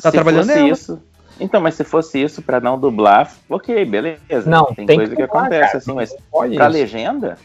tá 0.02 0.10
trabalhando 0.10 0.46
fosse 0.46 0.56
nela. 0.58 0.70
isso. 0.70 0.98
Então, 1.40 1.60
mas 1.60 1.74
se 1.74 1.84
fosse 1.84 2.22
isso 2.22 2.40
pra 2.42 2.60
não 2.60 2.78
dublar, 2.78 3.32
ok, 3.48 3.84
beleza. 3.84 4.18
Não, 4.48 4.66
tem, 4.66 4.86
tem 4.86 4.96
coisa 4.98 5.10
que 5.10 5.16
que, 5.16 5.26
dublar, 5.26 5.42
acontece 5.44 5.66
cara. 5.66 5.78
assim, 5.78 5.92
mas 5.92 6.14
Pode 6.30 6.54
pra 6.56 6.64
isso. 6.68 6.72
legenda? 6.78 7.38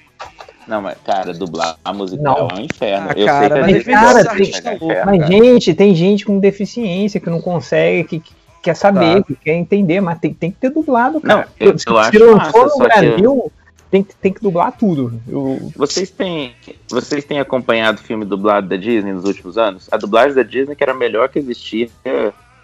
Não, 0.68 0.82
mas, 0.82 0.98
cara, 1.04 1.34
dublar 1.34 1.78
a 1.84 1.92
musical 1.92 2.38
Não. 2.48 2.48
é 2.58 2.62
um 2.62 2.64
inferno. 2.66 3.08
Ah, 3.10 3.14
Eu 3.20 3.26
cara, 3.26 3.40
sei 3.40 3.50
que 3.50 3.62
mas 3.62 3.72
gente 3.72 3.86
cara, 3.92 4.14
tem- 4.14 4.22
é 4.22 4.62
tá 4.62 4.74
inferno, 4.76 5.06
Mas, 5.06 5.20
cara. 5.22 5.32
gente, 5.32 5.74
tem 5.74 5.96
gente 5.96 6.26
com 6.26 6.40
deficiência 6.40 7.20
que 7.20 7.30
não 7.30 7.42
consegue, 7.42 8.04
que, 8.08 8.20
que 8.20 8.34
quer 8.62 8.76
saber, 8.76 9.00
Claro. 9.00 9.24
que 9.24 9.36
quer 9.36 9.54
entender, 9.56 10.00
mas 10.02 10.20
tem, 10.20 10.32
tem 10.34 10.52
que 10.52 10.58
ter 10.58 10.70
dublado, 10.70 11.14
Não, 11.24 11.38
cara. 11.38 11.48
eu- 11.60 11.78
se 11.80 11.88
eu 11.90 11.94
se 11.96 12.00
acho 12.00 12.20
lançou 12.24 12.36
massa, 12.36 12.60
no 12.62 12.70
só 12.70 12.78
que- 12.78 12.86
Brasil, 13.02 13.52
tem, 13.90 14.04
que- 14.04 14.16
tem 14.16 14.32
que 14.34 14.42
dublar 14.44 14.72
tudo. 14.78 15.20
Eu, 15.28 15.72
Vocês 15.76 16.12
têm, 16.12 16.54
vocês 16.88 17.24
têm 17.26 17.40
acompanhado 17.40 18.00
o 18.00 18.04
filme 18.04 18.24
dublado 18.24 18.68
da 18.68 18.76
Disney 18.76 19.12
nos 19.12 19.26
últimos 19.26 19.58
anos? 19.58 19.88
A 19.92 19.98
dublagem 19.98 20.36
da 20.36 20.44
Disney, 20.44 20.76
que 20.76 20.84
era 20.84 20.92
a 20.92 20.96
melhor 20.96 21.30
que 21.30 21.40
existia, 21.40 21.90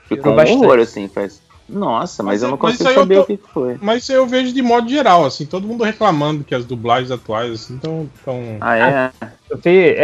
ficou 0.08 0.34
um 0.34 0.36
bastante. 0.36 0.64
horror, 0.64 0.80
assim. 0.80 1.08
Faz... 1.08 1.42
Nossa, 1.68 2.22
mas, 2.22 2.34
Mas 2.36 2.44
eu 2.44 2.50
não 2.50 2.58
consigo 2.58 2.94
saber 2.94 3.16
tô- 3.16 3.22
o 3.22 3.26
que 3.26 3.40
foi. 3.52 3.76
Mas 3.82 4.04
isso 4.04 4.12
eu 4.14 4.28
vejo 4.28 4.54
de 4.54 4.62
modo 4.62 4.88
geral, 4.88 5.26
assim, 5.26 5.48
todo 5.48 5.68
mundo 5.68 5.84
reclamando 5.84 6.44
que 6.44 6.54
as 6.54 6.64
dublagens 6.64 7.10
atuais, 7.10 7.52
assim, 7.54 7.76
estão. 7.76 8.08
Tão... 8.24 8.58
Ah, 8.62 8.78
é? 8.78 9.12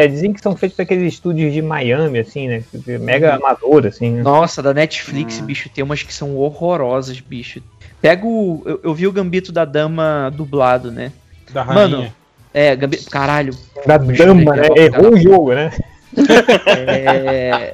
é, 0.03 0.07
dizem 0.07 0.33
que 0.33 0.41
são 0.41 0.55
feitos 0.55 0.79
aqueles 0.79 1.13
estúdios 1.13 1.53
de 1.53 1.61
Miami, 1.61 2.17
assim, 2.19 2.47
né? 2.47 2.63
Mega 2.99 3.35
amador, 3.35 3.85
assim. 3.85 4.09
né? 4.09 4.23
Nossa, 4.23 4.63
da 4.63 4.73
Netflix, 4.73 5.39
Hum. 5.39 5.45
bicho, 5.45 5.69
tem 5.69 5.83
umas 5.83 6.01
que 6.01 6.13
são 6.13 6.35
horrorosas, 6.35 7.19
bicho. 7.19 7.61
Pega 8.01 8.25
o. 8.25 8.63
Eu, 8.65 8.79
eu 8.85 8.93
vi 8.95 9.05
o 9.05 9.11
Gambito 9.11 9.51
da 9.51 9.63
Dama 9.63 10.31
dublado, 10.33 10.91
né? 10.91 11.11
Da 11.53 11.63
Mano, 11.63 11.97
rainha. 11.97 12.15
É, 12.51 12.75
Gambito. 12.75 13.07
Caralho. 13.11 13.53
Da 13.85 13.97
dama, 13.97 14.55
né? 14.55 14.67
Errou 14.75 15.13
o 15.13 15.17
jogo, 15.17 15.53
né? 15.53 15.71
É, 16.65 17.71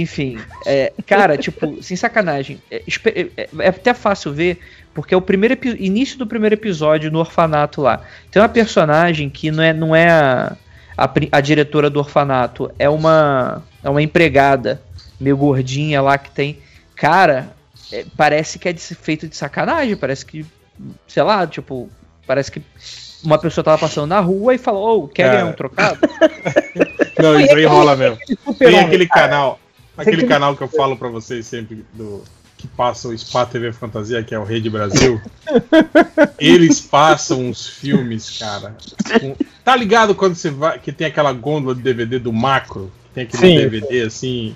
enfim, 0.00 0.38
é, 0.66 0.92
cara, 1.06 1.36
tipo, 1.36 1.82
sem 1.82 1.96
sacanagem. 1.96 2.60
É, 2.70 2.82
espe- 2.86 3.30
é- 3.36 3.48
é 3.60 3.68
até 3.68 3.94
fácil 3.94 4.32
ver, 4.32 4.58
porque 4.94 5.14
é 5.14 5.16
o 5.16 5.20
primeiro 5.22 5.56
início 5.78 6.18
do 6.18 6.26
primeiro 6.26 6.54
episódio 6.54 7.10
no 7.10 7.18
orfanato 7.18 7.80
lá. 7.80 8.02
Tem 8.30 8.40
uma 8.40 8.48
personagem 8.48 9.28
que 9.30 9.50
não 9.50 9.62
é, 9.62 9.72
não 9.72 9.94
é 9.96 10.08
a, 10.10 10.56
a, 10.96 11.10
a 11.32 11.40
diretora 11.40 11.88
do 11.90 11.98
orfanato, 11.98 12.70
é 12.78 12.88
uma, 12.88 13.62
é 13.82 13.88
uma 13.90 14.02
empregada 14.02 14.82
meio 15.18 15.36
gordinha 15.36 16.02
lá 16.02 16.18
que 16.18 16.30
tem. 16.30 16.58
Cara, 16.94 17.48
é, 17.92 18.04
parece 18.16 18.58
que 18.58 18.68
é 18.68 18.72
de- 18.72 18.80
feito 18.94 19.26
de 19.28 19.36
sacanagem, 19.36 19.96
parece 19.96 20.26
que, 20.26 20.44
sei 21.08 21.22
lá, 21.22 21.46
tipo, 21.46 21.88
parece 22.26 22.50
que 22.52 22.60
uma 23.24 23.38
pessoa 23.38 23.64
tava 23.64 23.78
passando 23.78 24.08
na 24.08 24.20
rua 24.20 24.54
e 24.54 24.58
falou, 24.58 25.04
ô, 25.04 25.08
quer 25.08 25.24
Cara. 25.24 25.36
ganhar 25.38 25.50
um 25.50 25.52
trocado? 25.52 25.98
Não, 27.18 27.40
isso 27.40 27.54
aí 27.56 27.64
rola 27.64 27.96
mesmo. 27.96 28.18
Tem 28.58 28.78
aquele 28.78 29.08
canal, 29.08 29.58
aquele 29.96 30.22
que- 30.22 30.28
canal 30.28 30.56
que 30.56 30.62
eu 30.62 30.68
falo 30.68 30.96
pra 30.96 31.08
vocês 31.08 31.46
sempre 31.46 31.84
do 31.94 32.22
que 32.58 32.66
passa 32.68 33.08
o 33.08 33.18
Spa 33.18 33.44
TV 33.44 33.70
Fantasia, 33.70 34.22
que 34.22 34.34
é 34.34 34.38
o 34.38 34.44
Rede 34.44 34.70
Brasil. 34.70 35.20
Eles 36.40 36.80
passam 36.80 37.40
uns 37.48 37.66
filmes, 37.68 38.38
cara. 38.38 38.74
com- 39.20 39.36
Tá 39.62 39.76
ligado 39.76 40.14
quando 40.14 40.34
você 40.34 40.50
vai 40.50 40.78
que 40.78 40.90
tem 40.92 41.06
aquela 41.06 41.32
gôndola 41.32 41.74
de 41.74 41.82
DVD 41.82 42.18
do 42.18 42.32
Macro? 42.32 42.90
Que 43.08 43.14
tem 43.14 43.24
aquele 43.24 43.42
Sim. 43.42 43.56
DVD 43.58 44.02
assim 44.02 44.54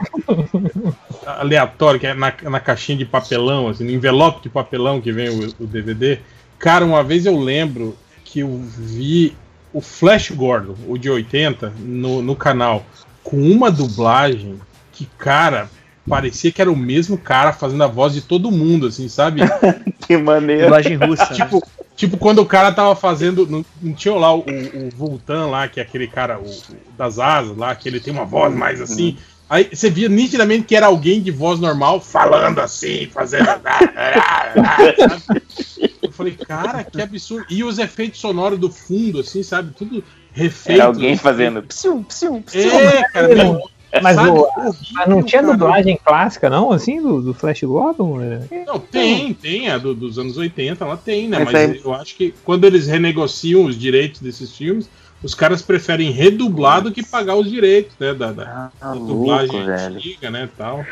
aleatório 1.27 2.01
que 2.01 2.07
é 2.07 2.15
na, 2.15 2.33
na 2.45 2.61
caixinha 2.61 2.97
de 2.99 3.05
papelão, 3.05 3.69
assim, 3.69 3.85
no 3.85 3.91
envelope 3.91 4.43
de 4.43 4.49
papelão 4.49 5.01
que 5.01 5.13
vem 5.13 5.29
o, 5.29 5.55
o 5.61 5.67
DVD. 5.67 6.19
Cara, 6.59 6.85
uma 6.85 7.03
vez 7.03 7.27
eu 7.27 7.39
lembro 7.39 7.97
que 8.25 8.41
eu 8.41 8.61
vi 8.77 9.37
o 9.73 9.81
Flash 9.81 10.31
Gordon, 10.31 10.75
o 10.87 10.97
de 10.99 11.09
80, 11.11 11.73
no, 11.79 12.23
no 12.23 12.35
canal, 12.37 12.85
com 13.23 13.37
uma 13.41 13.71
dublagem 13.71 14.59
que, 15.01 15.07
cara, 15.19 15.71
parecia 16.09 16.51
que 16.53 16.61
era 16.61 16.71
o 16.71 16.77
mesmo 16.77 17.17
cara 17.17 17.53
fazendo 17.53 17.83
a 17.85 17.87
voz 17.87 18.13
de 18.13 18.21
todo 18.21 18.51
mundo, 18.51 18.89
assim, 18.89 19.09
sabe? 19.09 19.41
Que 20.07 20.17
maneiro. 20.17 20.65
Dublagem 20.65 20.97
russa. 20.97 21.27
né? 21.31 21.37
tipo, 21.37 21.63
tipo, 21.97 22.17
quando 22.19 22.41
o 22.41 22.47
cara 22.47 22.73
tava 22.73 22.95
fazendo. 22.97 23.47
Não, 23.47 23.65
não 23.81 23.95
tinha 23.95 24.15
lá 24.15 24.35
o, 24.35 24.41
o 24.41 24.91
Vultan 24.95 25.47
lá, 25.47 25.69
que 25.69 25.79
é 25.79 25.83
aquele 25.83 26.07
cara 26.09 26.39
o- 26.41 26.61
das 26.99 27.19
asas 27.19 27.57
lá, 27.57 27.75
que 27.75 27.89
ele 27.89 28.01
tem 28.01 28.13
uma 28.13 28.25
voz 28.25 28.53
mais 28.55 28.81
assim. 28.81 29.17
Aí 29.49 29.69
você 29.73 29.91
via 29.91 30.09
nitidamente 30.09 30.65
que 30.65 30.77
era 30.77 30.87
alguém 30.87 31.21
de 31.21 31.31
voz 31.31 31.59
normal 31.61 32.01
falando 32.01 32.61
assim, 32.61 33.07
fazendo. 33.13 33.49
Eu 36.03 36.13
falei, 36.13 36.35
cara, 36.37 36.85
que 36.85 37.01
absurdo. 37.01 37.47
E 37.51 37.63
os 37.65 37.79
efeitos 37.79 38.21
sonoros 38.21 38.59
do 38.59 38.71
fundo, 38.71 39.21
assim, 39.21 39.43
sabe? 39.43 39.73
Tudo 39.77 40.03
refeito. 40.33 40.81
Era 40.81 40.89
alguém 40.89 41.13
assim. 41.13 41.23
fazendo. 41.23 41.63
Psiu, 41.63 42.03
psiu, 42.05 42.41
psiu. 42.43 42.71
É, 42.73 43.03
cara, 43.11 43.29
meio- 43.35 43.61
Mas, 44.03 44.15
sabe? 44.17 44.31
o- 44.31 44.49
mas 44.95 45.09
não 45.09 45.23
tinha 45.23 45.43
cara. 45.43 45.53
dublagem 45.57 45.99
clássica, 46.05 46.49
não, 46.49 46.71
assim, 46.71 47.03
do, 47.03 47.21
do 47.21 47.35
Flash 47.35 47.63
Gordon? 47.63 48.19
né? 48.19 48.43
Não, 48.67 48.79
tem, 48.79 49.35
tem, 49.35 49.69
a 49.69 49.79
do- 49.79 49.95
dos 49.95 50.19
anos 50.19 50.37
80, 50.37 50.85
ela 50.85 50.97
tem, 50.97 51.29
né? 51.29 51.39
Mas 51.41 51.53
Mas 51.53 51.85
eu 51.85 51.93
acho 51.95 52.15
que 52.17 52.33
quando 52.45 52.65
eles 52.65 52.87
renegociam 52.87 53.65
os 53.65 53.77
direitos 53.77 54.21
desses 54.21 54.55
filmes, 54.57 54.89
os 55.23 55.35
caras 55.35 55.61
preferem 55.61 56.11
redublar 56.11 56.81
do 56.83 56.93
que 56.93 57.03
pagar 57.05 57.35
os 57.35 57.51
direitos, 57.51 57.95
né? 57.99 58.15
Da, 58.15 58.33
da, 58.33 58.71
Ah, 58.81 58.89
da 58.89 58.95
dublagem 58.95 59.57
louco, 59.57 59.67
velho. 59.71 59.97
antiga, 59.97 60.31
né? 60.31 60.49
Tal. 60.57 60.85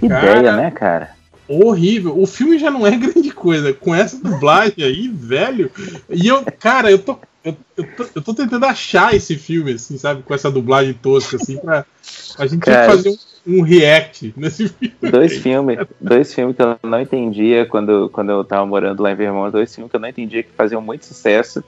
Que 0.00 0.08
Cara, 0.08 0.38
ideia, 0.38 0.56
né, 0.56 0.70
cara? 0.70 1.10
Horrível. 1.46 2.18
O 2.18 2.26
filme 2.26 2.58
já 2.58 2.70
não 2.70 2.86
é 2.86 2.92
grande 2.96 3.30
coisa. 3.30 3.72
Com 3.72 3.94
essa 3.94 4.16
dublagem 4.20 4.82
aí, 4.82 5.08
velho. 5.08 5.70
E 6.10 6.26
eu, 6.26 6.42
cara, 6.58 6.90
eu 6.90 6.98
tô. 6.98 7.18
Eu, 7.44 7.56
eu 7.76 7.84
tô, 7.96 8.06
eu 8.14 8.22
tô 8.22 8.34
tentando 8.34 8.64
achar 8.64 9.14
esse 9.14 9.36
filme, 9.36 9.72
assim, 9.72 9.98
sabe? 9.98 10.22
Com 10.22 10.32
essa 10.34 10.50
dublagem 10.50 10.94
tosca, 10.94 11.36
assim, 11.36 11.58
pra. 11.58 11.84
A 12.38 12.46
gente 12.46 12.60
Cara. 12.60 12.86
fazer 12.90 13.10
um, 13.10 13.58
um 13.58 13.62
react 13.62 14.32
nesse 14.36 14.68
filme. 14.68 14.94
Dois 15.10 15.36
filmes, 15.38 15.78
dois 16.00 16.32
filmes 16.32 16.56
que 16.56 16.62
eu 16.62 16.78
não 16.82 17.00
entendia 17.00 17.66
quando, 17.66 18.08
quando 18.10 18.30
eu 18.30 18.42
tava 18.44 18.64
morando 18.64 19.02
lá 19.02 19.12
em 19.12 19.14
Vermont, 19.14 19.52
dois 19.52 19.74
filmes 19.74 19.90
que 19.90 19.96
eu 19.96 20.00
não 20.00 20.08
entendia 20.08 20.42
que 20.42 20.50
faziam 20.56 20.80
muito 20.80 21.04
sucesso 21.04 21.62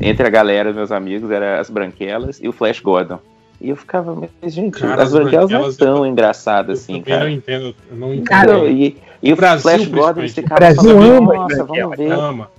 entre 0.00 0.26
a 0.26 0.30
galera, 0.30 0.72
meus 0.72 0.92
amigos, 0.92 1.30
era 1.30 1.60
As 1.60 1.70
Branquelas 1.70 2.38
e 2.42 2.48
o 2.48 2.52
Flash 2.52 2.80
Gordon. 2.80 3.18
E 3.58 3.70
eu 3.70 3.76
ficava, 3.76 4.14
mas, 4.42 4.52
gente, 4.52 4.78
Cara, 4.78 5.02
As 5.02 5.08
As 5.08 5.12
Branquelas 5.14 5.50
não 5.50 5.56
é 5.56 5.60
Branquelas, 5.62 5.76
tão 5.78 5.96
eu- 5.98 6.06
engraçado 6.06 6.68
Eu 6.70 6.74
assim, 6.74 7.00
também 7.00 7.14
não 7.14 7.18
cara. 7.20 7.30
entendo. 7.30 7.74
Eu 7.90 7.96
não 7.96 8.12
entendo. 8.12 8.24
Cara, 8.26 8.52
Não, 8.58 8.68
e, 8.68 8.96
e 9.22 9.32
o 9.32 9.36
Brasil, 9.36 9.62
Flash 9.62 9.86
Gordon 9.88 10.20
eles 10.20 10.32
principalmente. 10.34 10.34
ficavam 10.34 10.58
Brasil 10.58 10.98
falando, 10.98 11.32
ama 11.32 11.34
nossa, 11.34 11.64
vamos 11.64 11.96
ver. 11.96 12.12
ama. 12.12 12.50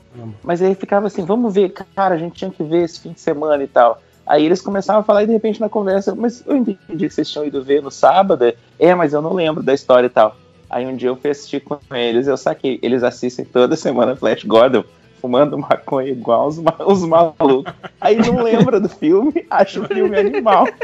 Mas 0.44 0.62
aí 0.62 0.74
ficava 0.76 1.08
assim, 1.08 1.24
vamos 1.26 1.54
ver, 1.54 1.70
cara, 1.96 2.16
a 2.16 2.18
gente 2.18 2.34
tinha 2.36 2.52
que 2.52 2.64
ver 2.64 2.84
esse 2.86 3.00
fim 3.00 3.12
de 3.12 3.20
semana 3.20 3.64
e 3.64 3.68
tal. 3.68 4.02
Aí 4.26 4.46
eles 4.46 4.62
começavam 4.62 5.02
a 5.02 5.04
falar 5.06 5.24
e 5.24 5.28
de 5.28 5.32
repente 5.34 5.60
na 5.62 5.70
conversa, 5.70 6.14
mas 6.16 6.44
eu 6.46 6.56
entendi 6.58 7.08
que 7.08 7.10
vocês 7.10 7.30
tinham 7.30 7.46
ido 7.46 7.64
ver 7.64 7.82
no 7.82 7.90
sábado. 7.92 8.54
É, 8.78 8.94
mas 8.94 9.14
eu 9.14 9.22
não 9.22 9.34
lembro 9.34 9.64
da 9.64 9.74
história 9.74 10.08
e 10.08 10.10
tal. 10.10 10.36
Aí 10.70 10.86
um 10.86 10.96
dia 10.98 11.10
eu 11.10 11.16
fui 11.16 11.30
assistir 11.32 11.62
com 11.62 11.78
eles, 11.96 12.28
eu 12.28 12.36
saquei. 12.36 12.78
Eles 12.82 13.04
assistem 13.04 13.46
toda 13.46 13.78
semana 13.78 14.18
Flash 14.18 14.44
Gordon, 14.44 14.84
fumando 15.22 15.58
maconha 15.58 16.12
igual 16.12 16.48
os, 16.48 16.58
os 16.86 17.02
malucos. 17.06 17.74
Aí 18.02 18.18
não 18.18 18.44
lembra 18.44 18.80
do 18.82 18.90
filme, 18.90 19.46
acha 19.50 19.80
o 19.80 19.86
filme 19.86 20.18
animal. 20.18 20.68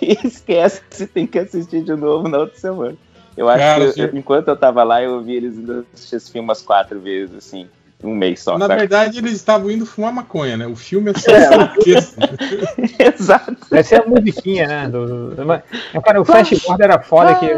E 0.00 0.12
esquece 0.24 0.80
se 0.90 1.08
tem 1.08 1.26
que 1.26 1.40
assistir 1.40 1.82
de 1.82 1.92
novo 1.96 2.28
na 2.28 2.38
outra 2.38 2.56
semana. 2.56 2.94
Eu 3.36 3.48
acho 3.48 3.58
Cara, 3.64 3.92
que 3.92 4.00
eu- 4.00 4.10
enquanto 4.16 4.46
eu 4.46 4.56
tava 4.56 4.84
lá, 4.84 5.02
eu 5.02 5.20
vi 5.20 5.34
eles 5.34 5.56
assistir 5.92 6.14
esse 6.14 6.30
filme 6.30 6.46
umas 6.46 6.62
quatro 6.62 7.00
vezes, 7.00 7.34
assim, 7.34 7.66
um 8.02 8.14
mês 8.14 8.40
só. 8.42 8.58
Na 8.58 8.66
saca? 8.66 8.78
verdade, 8.80 9.18
eles 9.18 9.32
estavam 9.32 9.70
indo 9.70 9.86
fumar 9.86 10.12
maconha, 10.12 10.56
né? 10.56 10.66
O 10.66 10.76
filme 10.76 11.10
é 11.10 11.14
só 11.14 11.66
texto. 11.82 12.16
Exato. 12.98 13.56
Deve 13.70 13.82
ser 13.82 14.02
a 14.02 14.06
musiquinha, 14.06 14.66
né? 14.66 14.88
Do, 14.88 15.34
do- 15.34 15.46
mas, 15.46 15.62
cara, 16.04 16.20
o 16.20 16.24
Flash 16.24 16.50
Gordon 16.64 16.84
era 16.84 17.00
foda 17.00 17.34
que, 17.36 17.48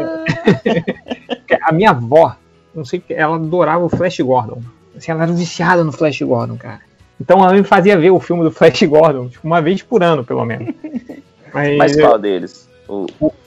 que 1.47 1.57
a 1.61 1.71
minha 1.71 1.91
avó, 1.91 2.35
não 2.73 2.85
sei 2.85 3.01
ela 3.09 3.35
adorava 3.35 3.83
o 3.85 3.89
Flash 3.89 4.19
Gordon. 4.19 4.61
Assim, 4.97 5.11
ela 5.11 5.23
era 5.23 5.31
viciada 5.33 5.83
no 5.83 5.91
Flash 5.91 6.21
Gordon, 6.21 6.57
cara. 6.57 6.79
Então 7.21 7.39
ela 7.43 7.53
me 7.53 7.63
fazia 7.63 7.97
ver 7.97 8.11
o 8.11 8.19
filme 8.19 8.43
do 8.43 8.51
Flash 8.51 8.81
Gordon, 8.83 9.27
tipo, 9.27 9.45
uma 9.45 9.61
vez 9.61 9.81
por 9.81 10.01
ano, 10.03 10.23
pelo 10.23 10.45
menos. 10.45 10.73
Mas, 11.53 11.77
Mas 11.77 11.95
qual 11.99 12.17
deles? 12.17 12.67
O, 12.87 13.05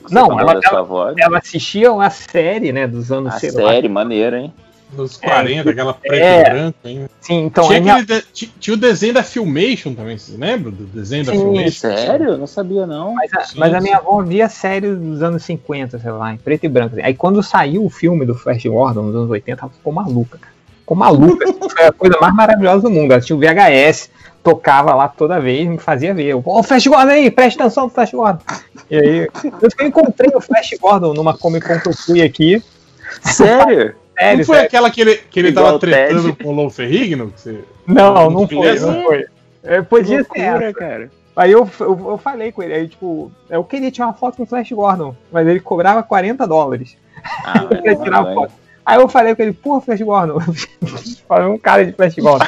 Não, 0.09 0.39
ela- 0.39 0.59
avó? 0.71 1.11
ela 1.17 1.37
assistia 1.39 1.91
a 1.91 2.09
série, 2.09 2.71
né, 2.71 2.87
dos 2.87 3.11
anos, 3.11 3.33
A 3.35 3.39
sei 3.39 3.51
lá. 3.51 3.71
série, 3.71 3.89
maneira, 3.89 4.39
hein? 4.39 4.53
Nos 4.95 5.17
40, 5.17 5.69
aquela 5.69 5.93
preto 5.93 6.13
É. 6.23 6.41
e 6.41 6.49
branco, 6.49 6.77
hein? 6.85 7.09
Sim, 7.19 7.45
então 7.45 7.65
tinha, 7.67 7.79
a 7.79 7.81
minha, 7.81 8.03
de- 8.05 8.21
ti- 8.33 8.53
tinha 8.59 8.73
o 8.73 8.77
desenho 8.77 9.13
da 9.13 9.23
Filmation 9.23 9.93
também, 9.93 10.17
vocês 10.17 10.37
lembram 10.37 10.71
do 10.71 10.83
desenho 10.85 11.25
da 11.25 11.31
Sim, 11.31 11.39
Filmation? 11.39 11.71
Sério? 11.97 12.37
Não 12.37 12.45
sabia, 12.47 12.85
não. 12.85 13.13
Mas 13.15 13.33
a, 13.33 13.41
Sim, 13.41 13.59
mas 13.59 13.73
a 13.73 13.77
sim. 13.79 13.83
minha 13.85 13.97
avó 13.97 14.21
via 14.21 14.47
série 14.49 14.93
dos 14.93 15.21
anos 15.23 15.43
50, 15.43 15.97
sei 15.99 16.11
lá, 16.11 16.33
em 16.33 16.37
preto 16.37 16.65
e 16.65 16.69
branco. 16.69 16.95
Aí 17.01 17.13
quando 17.13 17.41
saiu 17.41 17.83
o 17.85 17.89
filme 17.89 18.25
do 18.25 18.35
Flash 18.35 18.63
Gordon 18.65 19.03
nos 19.03 19.15
anos 19.15 19.29
80, 19.29 19.61
ela 19.61 19.71
ficou 19.71 19.91
maluca, 19.93 20.37
cara. 20.37 20.53
Ficou 20.79 20.97
maluca. 20.97 21.45
Foi 21.69 21.85
a 21.85 21.91
coisa 21.91 22.17
mais 22.21 22.33
maravilhosa 22.35 22.81
do 22.83 22.89
mundo. 22.89 23.11
Ela 23.13 23.21
tinha 23.21 23.35
o 23.35 23.39
VHS, 23.39 24.09
tocava 24.43 24.93
lá 24.93 25.07
toda 25.07 25.39
vez, 25.39 25.67
me 25.67 25.77
fazia 25.77 26.13
ver. 26.13 26.35
Ô, 26.35 26.61
Flash 26.61 26.85
Gordon 26.87 27.11
aí, 27.11 27.31
presta 27.31 27.63
atenção 27.63 27.85
no 27.85 27.89
Flash 27.89 28.11
Gordon. 28.11 28.39
E 28.91 28.95
aí, 28.97 29.17
eu 29.19 29.69
eu 29.79 29.87
encontrei 29.87 30.29
o 30.35 30.41
Flash 30.41 30.71
Gordon 30.79 31.13
numa 31.13 31.35
Comic 31.37 31.65
Con 31.65 31.79
que 31.79 31.87
eu 31.89 31.93
fui 31.95 32.21
aqui. 32.21 32.61
Sério? 33.21 33.95
Sério, 34.17 34.37
Não 34.39 34.45
foi 34.45 34.55
sério. 34.55 34.67
aquela 34.67 34.91
que 34.91 35.01
ele, 35.01 35.15
que 35.17 35.39
ele 35.39 35.47
Igual 35.49 35.65
tava 35.65 35.79
tretando 35.79 36.35
com 36.35 36.49
o 36.49 36.51
Lou 36.51 36.69
Ferrigno? 36.69 37.33
Você... 37.35 37.63
Não, 37.87 38.29
não 38.29 38.47
foi, 38.47 38.67
Essa? 38.67 38.91
não 38.91 39.03
foi. 39.03 39.25
É, 39.63 39.81
podia 39.81 40.23
ser 40.23 40.39
essa. 40.39 40.73
cara. 40.73 41.11
Aí 41.35 41.51
eu, 41.51 41.67
eu, 41.79 42.09
eu 42.11 42.17
falei 42.17 42.51
com 42.51 42.61
ele, 42.61 42.73
aí 42.73 42.87
tipo, 42.87 43.31
eu 43.49 43.63
queria 43.63 43.89
tirar 43.89 44.07
uma 44.07 44.13
foto 44.13 44.37
com 44.37 44.43
o 44.43 44.45
Flash 44.45 44.71
Gordon, 44.71 45.15
mas 45.31 45.47
ele 45.47 45.59
cobrava 45.59 46.03
40 46.03 46.45
dólares. 46.47 46.95
Ah, 47.43 47.63
Eu 47.71 47.81
queria 47.81 47.95
tirar 47.95 48.21
uma 48.21 48.33
foto. 48.33 48.53
Aí 48.85 48.99
eu 48.99 49.07
falei 49.07 49.33
com 49.33 49.41
ele, 49.41 49.53
porra, 49.53 49.81
Flash 49.81 50.01
Gordon. 50.01 50.39
Falei 51.25 51.47
um 51.47 51.57
cara 51.57 51.85
de 51.85 51.93
Flash 51.93 52.15
Gordon. 52.15 52.45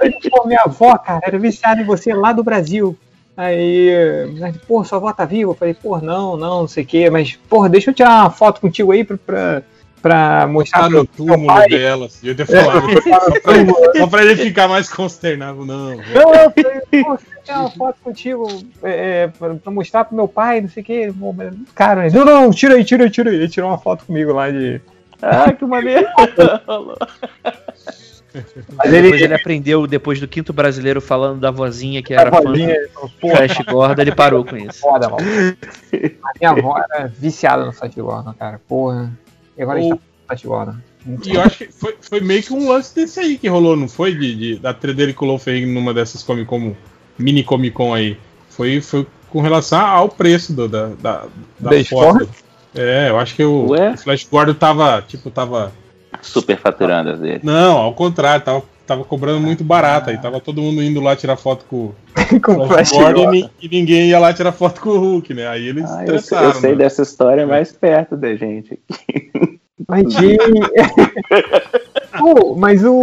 Aí, 0.00 0.12
pô, 0.30 0.46
minha 0.46 0.60
avó, 0.64 0.96
cara, 0.96 1.20
era 1.24 1.38
viciada 1.38 1.80
em 1.80 1.84
você 1.84 2.14
lá 2.14 2.32
do 2.32 2.44
Brasil. 2.44 2.96
Aí, 3.36 3.90
mas, 4.38 4.56
pô, 4.58 4.84
sua 4.84 4.98
avó 4.98 5.12
tá 5.12 5.24
viva? 5.24 5.50
Eu 5.50 5.54
falei, 5.56 5.74
pô, 5.74 5.98
não, 5.98 6.36
não, 6.36 6.60
não 6.60 6.68
sei 6.68 6.84
o 6.84 6.86
quê, 6.86 7.10
mas, 7.10 7.36
porra, 7.48 7.68
deixa 7.68 7.90
eu 7.90 7.94
tirar 7.94 8.20
uma 8.20 8.30
foto 8.30 8.60
contigo 8.60 8.92
aí 8.92 9.02
pra, 9.02 9.16
pra, 9.18 9.62
pra 10.02 10.46
mostrar 10.48 10.88
pro 10.88 10.98
no 10.98 11.06
túmulo 11.06 11.46
pai. 11.46 11.68
dela, 11.68 12.06
assim, 12.06 12.28
eu 12.28 12.34
ia 12.34 12.46
falar. 12.46 12.82
só, 12.82 13.40
pra 13.40 13.56
ele, 13.56 13.72
só 13.96 14.06
pra 14.08 14.22
ele 14.22 14.36
ficar 14.36 14.68
mais 14.68 14.88
consternado, 14.88 15.64
não. 15.64 15.96
velho. 15.96 16.14
Não, 16.14 16.34
eu 16.34 16.50
falei, 16.50 17.04
pô, 17.04 17.18
tirar 17.44 17.60
uma 17.60 17.70
foto 17.70 17.96
contigo 18.02 18.48
é, 18.82 19.22
é, 19.22 19.28
pra, 19.28 19.54
pra 19.54 19.72
mostrar 19.72 20.04
pro 20.04 20.16
meu 20.16 20.26
pai, 20.28 20.60
não 20.60 20.68
sei 20.68 21.10
o 21.10 21.32
mas, 21.32 21.54
Cara, 21.74 22.10
não, 22.10 22.24
não, 22.24 22.50
tira 22.50 22.74
aí, 22.74 22.84
tira 22.84 23.04
aí, 23.04 23.10
tira 23.10 23.30
aí. 23.30 23.36
Ele 23.36 23.48
tirou 23.48 23.70
uma 23.70 23.78
foto 23.78 24.04
comigo 24.04 24.32
lá 24.32 24.50
de. 24.50 24.80
Ah, 25.22 25.52
que 25.52 25.64
maneiro. 25.64 26.06
Mas 28.76 28.90
Depois 28.90 29.12
ele, 29.12 29.24
ele 29.24 29.34
aprendeu, 29.34 29.86
depois 29.86 30.18
do 30.18 30.26
quinto 30.26 30.54
brasileiro 30.54 31.02
falando 31.02 31.38
da 31.38 31.50
vozinha 31.50 32.02
que 32.02 32.14
a 32.14 32.20
era 32.22 32.30
fã 32.30 32.40
vozinha, 32.40 32.74
do 32.94 33.08
pô, 33.20 33.28
Flash 33.28 33.58
Gordon, 33.58 34.00
ele 34.00 34.14
parou 34.14 34.42
com 34.42 34.56
isso. 34.56 34.80
foda, 34.80 35.08
mano. 35.08 35.22
A 35.22 36.38
minha 36.38 36.50
avó 36.50 36.78
era 36.78 37.06
viciada 37.08 37.66
no 37.66 37.72
Flash 37.72 37.94
Gordon, 37.94 38.32
cara. 38.32 38.58
Porra. 38.66 39.12
E 39.56 39.62
agora 39.62 39.78
a 39.78 39.82
gente 39.82 39.94
tá 39.96 40.00
Flash 40.28 40.44
Gordon. 40.44 40.74
E 41.24 41.34
eu 41.34 41.40
acho 41.40 41.58
que 41.58 41.72
foi, 41.72 41.96
foi 42.00 42.20
meio 42.20 42.42
que 42.42 42.52
um 42.52 42.68
lance 42.68 42.94
desse 42.94 43.18
aí 43.20 43.36
que 43.36 43.48
rolou, 43.48 43.76
não 43.76 43.88
foi? 43.88 44.14
De, 44.14 44.34
de- 44.34 44.56
da 44.56 44.72
treta 44.72 44.96
dele 44.96 45.12
com 45.12 45.28
o 45.28 45.38
Ferrigno 45.38 45.72
numa 45.74 45.92
dessas 45.92 46.22
Comic 46.22 46.46
Con, 46.46 46.74
mini 47.18 47.42
Comic 47.42 47.74
Con 47.74 47.92
aí. 47.92 48.16
Foi, 48.50 48.80
foi 48.80 49.06
com 49.28 49.40
relação 49.40 49.80
ao 49.80 50.08
preço 50.08 50.52
do, 50.52 50.68
da, 50.68 50.86
da, 50.88 51.26
da 51.58 51.70
Da 51.70 51.84
foto. 51.84 52.28
É, 52.74 53.10
eu 53.10 53.18
acho 53.18 53.34
que 53.34 53.44
o, 53.44 53.66
o 53.72 53.96
Flash 53.98 54.26
Gordon 54.30 54.54
tava, 54.54 55.02
tipo, 55.06 55.30
tava... 55.30 55.72
Super 56.22 56.56
faturando 56.58 57.10
as 57.10 57.18
dele. 57.20 57.40
Não, 57.42 57.78
ao 57.78 57.92
contrário, 57.94 58.44
tava, 58.44 58.62
tava 58.92 59.04
cobrando 59.04 59.40
muito 59.40 59.64
barato 59.64 60.10
aí. 60.10 60.18
Tava 60.18 60.40
todo 60.40 60.60
mundo 60.60 60.82
indo 60.82 61.00
lá 61.00 61.16
tirar 61.16 61.36
foto 61.36 61.64
com 61.64 61.92
com 62.42 62.58
o 62.58 62.66
Flash 62.66 62.92
Gordon 62.92 63.34
e, 63.34 63.50
e 63.60 63.68
ninguém 63.68 64.08
ia 64.08 64.18
lá 64.18 64.32
tirar 64.32 64.52
foto 64.52 64.80
com 64.80 64.90
o 64.90 64.98
Hulk, 64.98 65.34
né? 65.34 65.48
Aí 65.48 65.68
eles 65.68 65.90
Ah, 65.90 66.04
eu, 66.06 66.14
eu 66.14 66.20
sei 66.54 66.70
né? 66.72 66.76
dessa 66.76 67.02
história 67.02 67.46
mais 67.46 67.72
perto 67.72 68.16
da 68.16 68.34
gente. 68.34 68.78
Mas, 69.88 70.14
de... 70.14 70.38
Pô, 72.16 72.54
mas 72.54 72.84
o. 72.84 73.02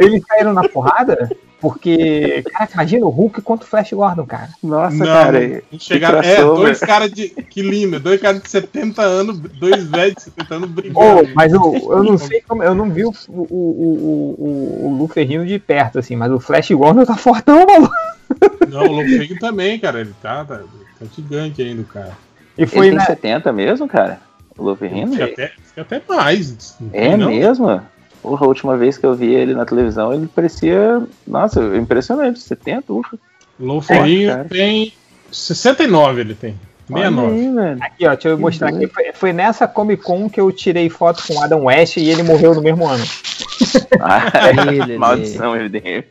Eles 0.00 0.24
caíram 0.24 0.54
na 0.54 0.66
porrada? 0.66 1.28
Porque, 1.60 2.44
caraca, 2.52 2.74
imagina 2.74 3.04
o 3.06 3.08
Hulk 3.10 3.42
contra 3.42 3.66
o 3.66 3.68
Flash 3.68 3.90
Gordon, 3.92 4.24
cara. 4.24 4.48
Nossa, 4.62 4.96
Não, 4.96 5.04
cara. 5.06 5.62
chegaram. 5.78 6.20
que 6.20 6.26
É, 6.28 6.36
crossover. 6.36 6.64
dois 6.64 6.78
caras 6.80 7.10
de. 7.12 7.28
Que 7.30 7.62
lindo, 7.62 7.98
dois 7.98 8.20
caras 8.20 8.40
de 8.42 8.48
70 8.48 9.02
anos, 9.02 9.38
dois 9.40 9.84
velhos 9.88 10.14
de 10.16 10.22
70 10.22 10.54
anos 10.54 10.70
brigando. 10.70 11.28
mas 11.34 11.52
o, 11.52 11.74
eu 11.92 12.04
não 12.04 12.16
sei 12.16 12.40
como. 12.42 12.62
Eu 12.62 12.74
não 12.74 12.88
vi 12.90 13.04
o, 13.04 13.12
o, 13.28 13.42
o, 13.42 14.36
o, 14.38 14.86
o 14.86 14.96
Lu 14.98 15.08
Ferrino 15.08 15.44
de 15.44 15.58
perto, 15.58 15.98
assim, 15.98 16.14
mas 16.14 16.30
o 16.30 16.38
Flash 16.38 16.70
Gordon 16.70 17.04
tá 17.04 17.16
fortão, 17.16 17.66
maluco. 17.66 17.94
Não, 18.68 18.82
o 18.82 18.92
Lofeg 18.92 19.38
também, 19.38 19.78
cara. 19.78 20.00
Ele 20.00 20.14
tá, 20.22 20.44
tá, 20.44 20.58
tá 20.58 21.06
gigante 21.16 21.60
ainda, 21.62 21.82
cara. 21.84 22.12
E 22.56 22.66
foi 22.66 22.86
Ele 22.88 22.96
tem 22.96 22.98
na. 22.98 23.04
70 23.06 23.52
mesmo, 23.52 23.88
cara? 23.88 24.20
O 24.56 24.64
Wolverine? 24.64 25.10
Fica 25.12 25.24
até, 25.24 25.52
fica 25.64 25.80
até 25.82 26.02
mais. 26.08 26.76
não 26.80 26.90
É 26.92 27.08
tem, 27.08 27.16
não? 27.16 27.78
Porra, 28.22 28.44
a 28.44 28.48
última 28.48 28.76
vez 28.76 28.98
que 28.98 29.06
eu 29.06 29.14
vi 29.14 29.32
ele 29.32 29.54
na 29.54 29.64
televisão, 29.64 30.12
ele 30.12 30.26
parecia. 30.26 31.02
Nossa, 31.26 31.60
impressionante. 31.76 32.40
70, 32.40 32.92
ufa. 32.92 33.18
Loferinho 33.58 34.30
cara. 34.30 34.44
tem 34.44 34.92
69, 35.30 36.20
ele 36.20 36.34
tem. 36.34 36.54
Olha 36.90 37.10
69. 37.10 37.60
aí. 37.60 37.78
Aqui, 37.80 38.06
ó, 38.06 38.10
deixa 38.10 38.28
eu 38.28 38.38
mostrar 38.38 38.68
aqui. 38.68 38.86
Foi, 38.86 39.12
foi 39.12 39.32
nessa 39.32 39.68
Comic 39.68 40.02
Con 40.02 40.28
que 40.30 40.40
eu 40.40 40.50
tirei 40.50 40.88
foto 40.88 41.22
com 41.26 41.34
o 41.34 41.42
Adam 41.42 41.64
West 41.64 41.96
e 41.96 42.08
ele 42.08 42.22
morreu 42.22 42.54
no 42.54 42.62
mesmo 42.62 42.86
ano. 42.86 43.04
Ah, 44.00 44.30
Ele, 44.72 44.96
maldição, 44.96 45.54
MDM. 45.54 46.04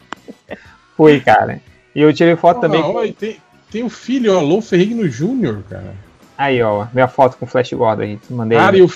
Foi, 0.95 1.20
cara. 1.20 1.62
E 1.95 2.01
eu 2.01 2.14
tirei 2.14 2.36
foto 2.36 2.62
também. 2.62 2.80
Ah, 2.82 2.84
com- 2.84 3.12
tem, 3.12 3.38
tem 3.72 3.84
o 3.84 3.89
filho, 3.89 4.36
ó, 4.36 4.41
Lou 4.41 4.62
Ferrigno 4.62 5.08
Jr., 5.08 5.64
cara. 5.70 5.95
Aí, 6.38 6.62
ó, 6.62 6.86
minha 6.93 7.08
foto 7.08 7.38
com 7.38 7.45
o 7.45 7.47
Flash 7.47 7.74
Gordon 7.74 8.03
aí. 8.03 8.20
Mandei. 8.30 8.58
Cara, 8.58 8.78
e 8.78 8.82
o, 8.84 8.89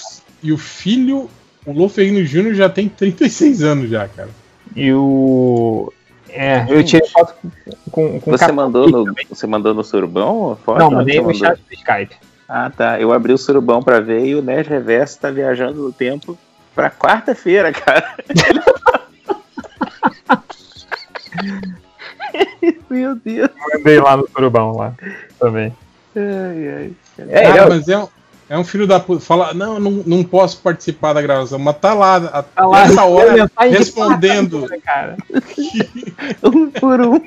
e 0.43 0.51
o 0.51 0.57
filho, 0.57 1.27
o 1.65 1.71
Lou 1.73 1.89
Ferrigno 1.89 2.23
Jr. 2.23 2.53
já 2.53 2.69
tem 2.69 2.87
36 2.89 3.63
anos 3.63 3.89
já, 3.89 4.07
cara. 4.07 4.29
E 4.75 4.91
o. 4.93 5.91
É, 6.29 6.65
eu 6.69 6.81
tirei 6.83 7.07
foto 7.09 7.35
com, 7.91 8.19
com, 8.21 8.31
Você 8.31 8.51
mandou, 8.53 8.89
no, 8.89 9.03
também. 9.05 9.25
você 9.29 9.45
mandou 9.45 9.73
no 9.73 9.83
surubão 9.83 10.57
foto? 10.63 10.79
Não, 10.79 10.89
mandei 10.91 11.15
você 11.15 11.21
no 11.21 11.27
mandou? 11.27 11.39
chat 11.39 11.57
do 11.59 11.73
Skype. 11.73 12.15
Ah, 12.47 12.69
tá. 12.69 12.99
Eu 13.01 13.11
abri 13.11 13.33
o 13.33 13.37
surubão 13.37 13.83
pra 13.83 13.99
ver 13.99 14.25
e 14.25 14.35
o 14.35 14.41
Nerd 14.41 14.69
Reverso 14.69 15.19
tá 15.19 15.29
viajando 15.29 15.81
no 15.81 15.91
tempo 15.91 16.37
pra 16.73 16.89
quarta-feira, 16.89 17.71
cara. 17.73 18.15
Meu 22.89 23.15
Deus. 23.15 23.49
Mandei 23.73 23.99
lá 23.99 24.17
no 24.17 24.27
Surubão 24.29 24.75
lá 24.75 24.93
também. 25.39 25.75
Ai, 26.15 26.67
ai. 26.69 26.91
É, 27.29 27.41
Cara, 27.43 27.59
ele- 27.61 27.69
mas 27.75 27.87
é 27.87 27.97
um, 27.97 28.07
é 28.53 28.57
um 28.57 28.63
filho 28.63 28.85
da 28.85 28.99
puta. 28.99 29.21
Fala, 29.21 29.53
não, 29.53 29.79
não, 29.79 29.91
não 30.05 30.23
posso 30.23 30.59
participar 30.61 31.13
da 31.13 31.21
gravação, 31.21 31.57
mas 31.57 31.77
tá 31.77 31.93
lá, 31.93 32.17
a, 32.17 32.43
tá 32.43 32.65
lá 32.67 32.87
nessa 32.87 33.05
hora, 33.05 33.49
de 33.61 33.67
respondendo. 33.69 34.67
quarta-feira, 34.67 34.83
Cara. 34.83 35.17
Um 36.43 36.69
por 36.69 36.99
um. 37.01 37.21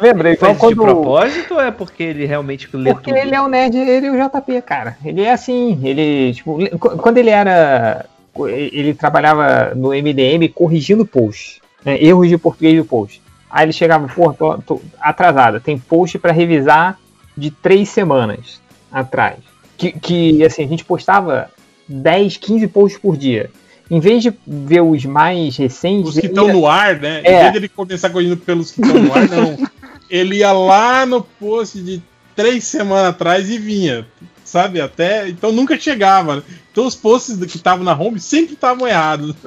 Lembra? 0.00 0.28
Ele 0.28 0.36
Igual 0.36 0.54
faz 0.54 0.68
de 0.70 0.76
quando. 0.76 0.86
propósito 0.86 1.54
ou 1.54 1.60
é 1.60 1.70
porque 1.70 2.02
ele 2.02 2.26
realmente 2.26 2.68
lê 2.76 2.92
Porque 2.92 3.10
tudo? 3.12 3.16
ele 3.20 3.34
é 3.34 3.40
o 3.40 3.48
nerd, 3.48 3.76
ele 3.76 4.06
é 4.06 4.10
o 4.10 4.28
JP, 4.28 4.62
cara. 4.62 4.96
Ele 5.04 5.22
é 5.22 5.32
assim, 5.32 5.80
ele, 5.84 6.34
tipo, 6.34 6.58
qu- 6.78 6.96
quando 6.98 7.18
ele 7.18 7.30
era. 7.30 8.04
Ele 8.36 8.92
trabalhava 8.94 9.72
no 9.76 9.90
MDM 9.94 10.48
corrigindo 10.52 11.06
post, 11.06 11.60
né, 11.84 11.96
erros 12.02 12.28
de 12.28 12.36
português 12.36 12.76
do 12.76 12.84
post. 12.84 13.22
Aí 13.48 13.64
ele 13.64 13.72
chegava, 13.72 14.08
pô, 14.08 14.32
tô, 14.32 14.58
tô 14.58 14.80
atrasada, 15.00 15.60
tem 15.60 15.78
post 15.78 16.18
pra 16.18 16.32
revisar 16.32 16.98
de 17.36 17.52
três 17.52 17.88
semanas 17.88 18.60
atrás. 18.94 19.36
Que, 19.76 19.92
que, 19.92 20.42
assim, 20.44 20.64
a 20.64 20.68
gente 20.68 20.84
postava 20.84 21.50
10, 21.88 22.36
15 22.38 22.66
posts 22.68 23.00
por 23.00 23.16
dia. 23.16 23.50
Em 23.90 24.00
vez 24.00 24.22
de 24.22 24.32
ver 24.46 24.80
os 24.80 25.04
mais 25.04 25.56
recentes. 25.56 26.08
Os 26.10 26.14
que 26.14 26.20
ele 26.20 26.28
estão 26.28 26.46
ia- 26.46 26.52
no 26.54 26.66
ar, 26.66 26.98
né? 27.00 27.20
Em 27.22 27.26
É. 27.26 27.40
vez 27.40 27.52
de 27.52 27.58
ele 27.58 27.68
começar 27.68 28.08
correndo 28.10 28.36
pelos 28.38 28.70
que 28.70 28.80
estão 28.80 29.02
no 29.02 29.12
ar, 29.12 29.28
não. 29.28 29.58
Ele 30.10 30.36
ia 30.36 30.52
lá 30.52 31.04
no 31.06 31.22
post 31.22 31.80
de 31.82 32.00
três 32.36 32.64
semanas 32.64 33.06
atrás 33.08 33.50
e 33.50 33.58
vinha. 33.58 34.06
Sabe? 34.44 34.80
Até. 34.80 35.28
Então 35.28 35.50
nunca 35.50 35.76
chegava. 35.78 36.44
Então 36.70 36.86
os 36.86 36.94
posts 36.94 37.36
que 37.46 37.56
estavam 37.56 37.82
na 37.84 37.94
home 37.98 38.20
sempre 38.20 38.52
estavam 38.54 38.86
errados. 38.86 39.34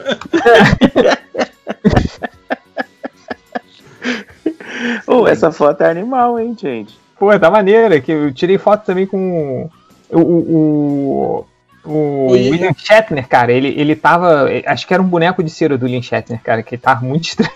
Ô, 5.08 5.28
essa 5.28 5.52
foto 5.52 5.82
é 5.82 5.90
animal, 5.90 6.40
hein, 6.40 6.56
gente? 6.60 6.98
Pô, 7.20 7.38
tá 7.40 7.50
maneira, 7.50 8.00
que 8.00 8.12
eu 8.12 8.34
tirei 8.34 8.58
foto 8.58 8.86
também 8.86 9.06
com 9.08 9.70
o, 10.10 10.20
o, 10.20 11.46
o, 11.86 11.90
o. 11.90 12.28
William 12.32 12.74
Shatner, 12.78 13.28
cara. 13.28 13.52
Ele, 13.52 13.70
ele 13.78 13.96
tava. 13.96 14.48
Acho 14.66 14.86
que 14.88 14.94
era 14.94 15.02
um 15.02 15.08
boneco 15.08 15.44
de 15.44 15.50
cera 15.50 15.78
do 15.78 15.86
William 15.86 16.02
Shatner, 16.02 16.42
cara, 16.42 16.62
que 16.64 16.78
tava 16.78 17.04
muito 17.06 17.26
estranho. 17.30 17.52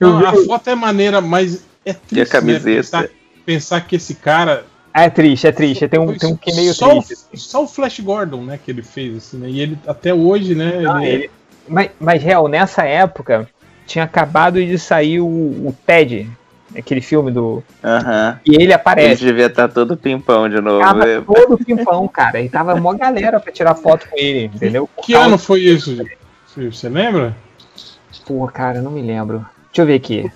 Eu 0.00 0.08
Não, 0.10 0.18
vi- 0.20 0.26
a 0.26 0.46
foto 0.46 0.70
é 0.70 0.74
maneira, 0.74 1.20
mas 1.20 1.64
é 1.84 1.92
triste. 1.92 2.16
E 2.16 2.20
a 2.22 2.26
camiseta? 2.26 3.02
Né? 3.02 3.02
Pensar, 3.02 3.08
pensar 3.44 3.80
que 3.82 3.96
esse 3.96 4.14
cara. 4.14 4.64
É 4.94 5.08
triste, 5.10 5.46
é 5.46 5.52
triste. 5.52 5.86
Tem 5.86 6.00
um, 6.00 6.16
tem 6.16 6.32
um 6.32 6.36
que 6.36 6.52
meio 6.54 6.72
só, 6.74 6.88
triste. 7.00 7.14
o, 7.32 7.36
só 7.36 7.62
o 7.62 7.68
Flash 7.68 8.00
Gordon, 8.00 8.42
né, 8.42 8.58
que 8.62 8.70
ele 8.70 8.82
fez, 8.82 9.16
assim, 9.18 9.36
né? 9.36 9.48
E 9.48 9.60
ele 9.60 9.78
até 9.86 10.12
hoje, 10.12 10.54
né? 10.54 10.80
Não, 10.80 11.00
ele- 11.00 11.12
ele- 11.24 11.30
mas, 11.68 11.90
mas, 12.00 12.22
real, 12.22 12.48
nessa 12.48 12.82
época, 12.84 13.46
tinha 13.86 14.04
acabado 14.04 14.54
de 14.64 14.78
sair 14.78 15.20
o, 15.20 15.26
o 15.26 15.76
Ted, 15.86 16.28
aquele 16.76 17.00
filme 17.00 17.30
do. 17.30 17.62
Aham. 17.82 18.38
E 18.44 18.54
ele 18.54 18.64
Ele 18.64 18.72
aparece. 18.72 19.24
devia 19.24 19.46
estar 19.46 19.68
todo 19.68 19.96
pimpão 19.96 20.48
de 20.48 20.60
novo. 20.60 20.80
Tava 20.80 21.06
né? 21.06 21.22
todo 21.26 21.58
pimpão, 21.58 22.06
cara. 22.08 22.40
E 22.40 22.48
tava 22.48 22.76
mó 22.76 22.92
galera 22.94 23.38
pra 23.40 23.52
tirar 23.52 23.74
foto 23.74 24.08
com 24.08 24.16
ele, 24.18 24.44
entendeu? 24.54 24.88
Por 24.94 25.04
Que 25.04 25.12
causa- 25.12 25.28
ano 25.28 25.38
foi 25.38 25.60
isso? 25.60 25.96
Você 26.56 26.88
lembra? 26.88 27.36
Pô, 28.26 28.46
cara, 28.48 28.82
não 28.82 28.90
me 28.90 29.02
lembro. 29.02 29.46
Deixa 29.66 29.82
eu 29.82 29.86
ver 29.86 29.94
aqui. 29.94 30.30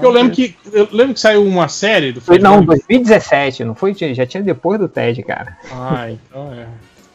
Eu 0.00 0.10
lembro 0.10 0.32
que 0.32 0.54
eu 0.72 0.88
lembro 0.92 1.14
que 1.14 1.20
saiu 1.20 1.44
uma 1.44 1.68
série 1.68 2.12
do 2.12 2.20
Foi, 2.20 2.38
Flash 2.38 2.44
não, 2.44 2.64
Gordon. 2.64 2.66
2017, 2.88 3.64
não 3.64 3.74
foi? 3.74 3.94
Já 3.94 4.24
tinha 4.24 4.42
depois 4.42 4.78
do 4.78 4.88
TED, 4.88 5.22
cara. 5.24 5.56
Ah, 5.72 6.08
então 6.10 6.52
é. 6.52 6.66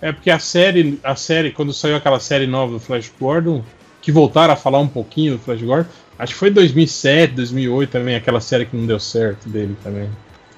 É 0.09 0.11
porque 0.11 0.29
a 0.29 0.37
série, 0.37 0.99
a 1.01 1.15
série, 1.15 1.51
quando 1.51 1.71
saiu 1.71 1.95
aquela 1.95 2.19
série 2.19 2.45
nova 2.45 2.73
do 2.73 2.79
Flash 2.81 3.09
Gordon, 3.17 3.63
que 4.01 4.11
voltaram 4.11 4.53
a 4.53 4.57
falar 4.57 4.79
um 4.79 4.87
pouquinho 4.87 5.33
do 5.33 5.39
Flash 5.39 5.61
Gordon, 5.61 5.89
acho 6.17 6.33
que 6.33 6.39
foi 6.39 6.49
2007, 6.49 7.33
2008 7.33 7.89
também, 7.89 8.15
aquela 8.15 8.39
série 8.41 8.65
que 8.65 8.75
não 8.75 8.85
deu 8.85 8.99
certo 8.99 9.47
dele 9.49 9.75
também. 9.83 10.09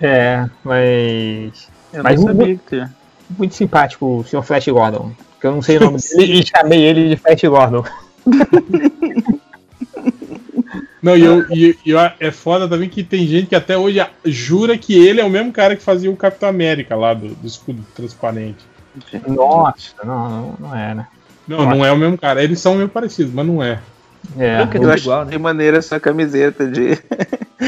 É, 0.02 0.46
mas. 0.64 1.68
Eu 1.94 2.04
Mas 2.04 2.20
não 2.20 2.28
sabia 2.28 2.56
que 2.56 2.62
tinha. 2.70 2.94
Muito 3.38 3.56
simpático 3.56 4.20
o 4.20 4.24
Sr. 4.24 4.44
Flash 4.44 4.68
Gordon. 4.68 5.12
Que 5.42 5.48
eu 5.48 5.52
não 5.52 5.62
sei 5.62 5.78
o 5.78 5.82
nome 5.82 5.98
dele 6.16 6.40
e 6.42 6.46
chamei 6.46 6.82
ele 6.84 7.10
de 7.10 7.18
Flash 7.18 7.42
Gordon. 7.44 7.84
Não, 11.02 11.16
e, 11.16 11.24
eu, 11.24 11.46
e, 11.52 11.78
e 11.86 11.92
eu- 11.92 12.00
é 12.20 12.32
foda 12.32 12.68
também 12.68 12.90
que 12.90 13.04
tem 13.04 13.28
gente 13.28 13.46
que 13.48 13.56
até 13.56 13.78
hoje 13.78 14.04
jura 14.26 14.76
que 14.76 14.94
ele 15.08 15.22
é 15.22 15.24
o 15.24 15.30
mesmo 15.30 15.52
cara 15.52 15.76
que 15.76 15.84
fazia 15.84 16.10
o 16.10 16.16
Capitão 16.18 16.50
América 16.50 16.96
lá 16.96 17.14
do, 17.14 17.28
do 17.36 17.46
escudo 17.46 17.86
transparente. 17.94 18.66
Nossa, 19.28 19.94
não, 20.04 20.30
não, 20.30 20.56
não 20.60 20.76
é, 20.76 20.96
né? 20.96 21.08
Não, 21.48 21.64
não 21.64 21.86
é 21.86 21.92
o 21.92 21.98
mesmo 21.98 22.18
cara. 22.18 22.44
Eles 22.44 22.60
são 22.60 22.74
meio 22.74 22.90
parecidos, 22.90 23.32
mas 23.32 23.46
não 23.46 23.62
é. 23.62 23.80
É. 24.38 24.62
Eu 24.62 24.68
tudo 24.70 24.92
acho 24.92 25.04
igual, 25.04 25.26
né? 25.26 25.32
que 25.32 25.38
maneira 25.38 25.78
essa 25.78 26.00
camiseta 26.00 26.68
de, 26.68 26.98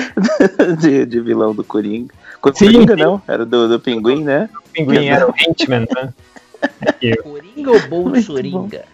de, 0.80 1.05
de 1.05 1.20
vilão 1.20 1.53
do 1.53 1.64
Coringa. 1.64 2.14
Sim, 2.53 2.66
Coringa 2.66 2.95
sim. 2.95 3.03
não, 3.03 3.22
era 3.28 3.45
do, 3.45 3.68
do 3.68 3.80
Pinguim, 3.80 4.24
né? 4.24 4.49
O 4.66 4.70
pinguim 4.70 5.08
era 5.08 5.28
o 5.28 5.34
Ant-Man, 5.49 5.86
né? 5.95 6.14
Coringa 7.24 7.72
ou 7.72 7.88
Bolsoringa? 7.88 8.86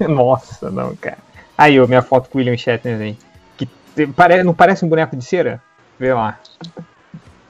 Nossa, 0.08 0.70
não, 0.70 0.94
cara. 0.96 1.18
Aí, 1.56 1.78
ó, 1.78 1.86
minha 1.86 2.02
foto 2.02 2.28
com 2.28 2.38
o 2.38 2.40
William 2.40 2.56
Shatner 2.56 3.00
aí. 3.00 3.16
Que 3.56 3.66
te- 3.66 4.06
pare, 4.08 4.42
não 4.42 4.54
parece 4.54 4.84
um 4.84 4.88
boneco 4.88 5.16
de 5.16 5.24
cera? 5.24 5.62
Vê 5.98 6.12
lá. 6.12 6.38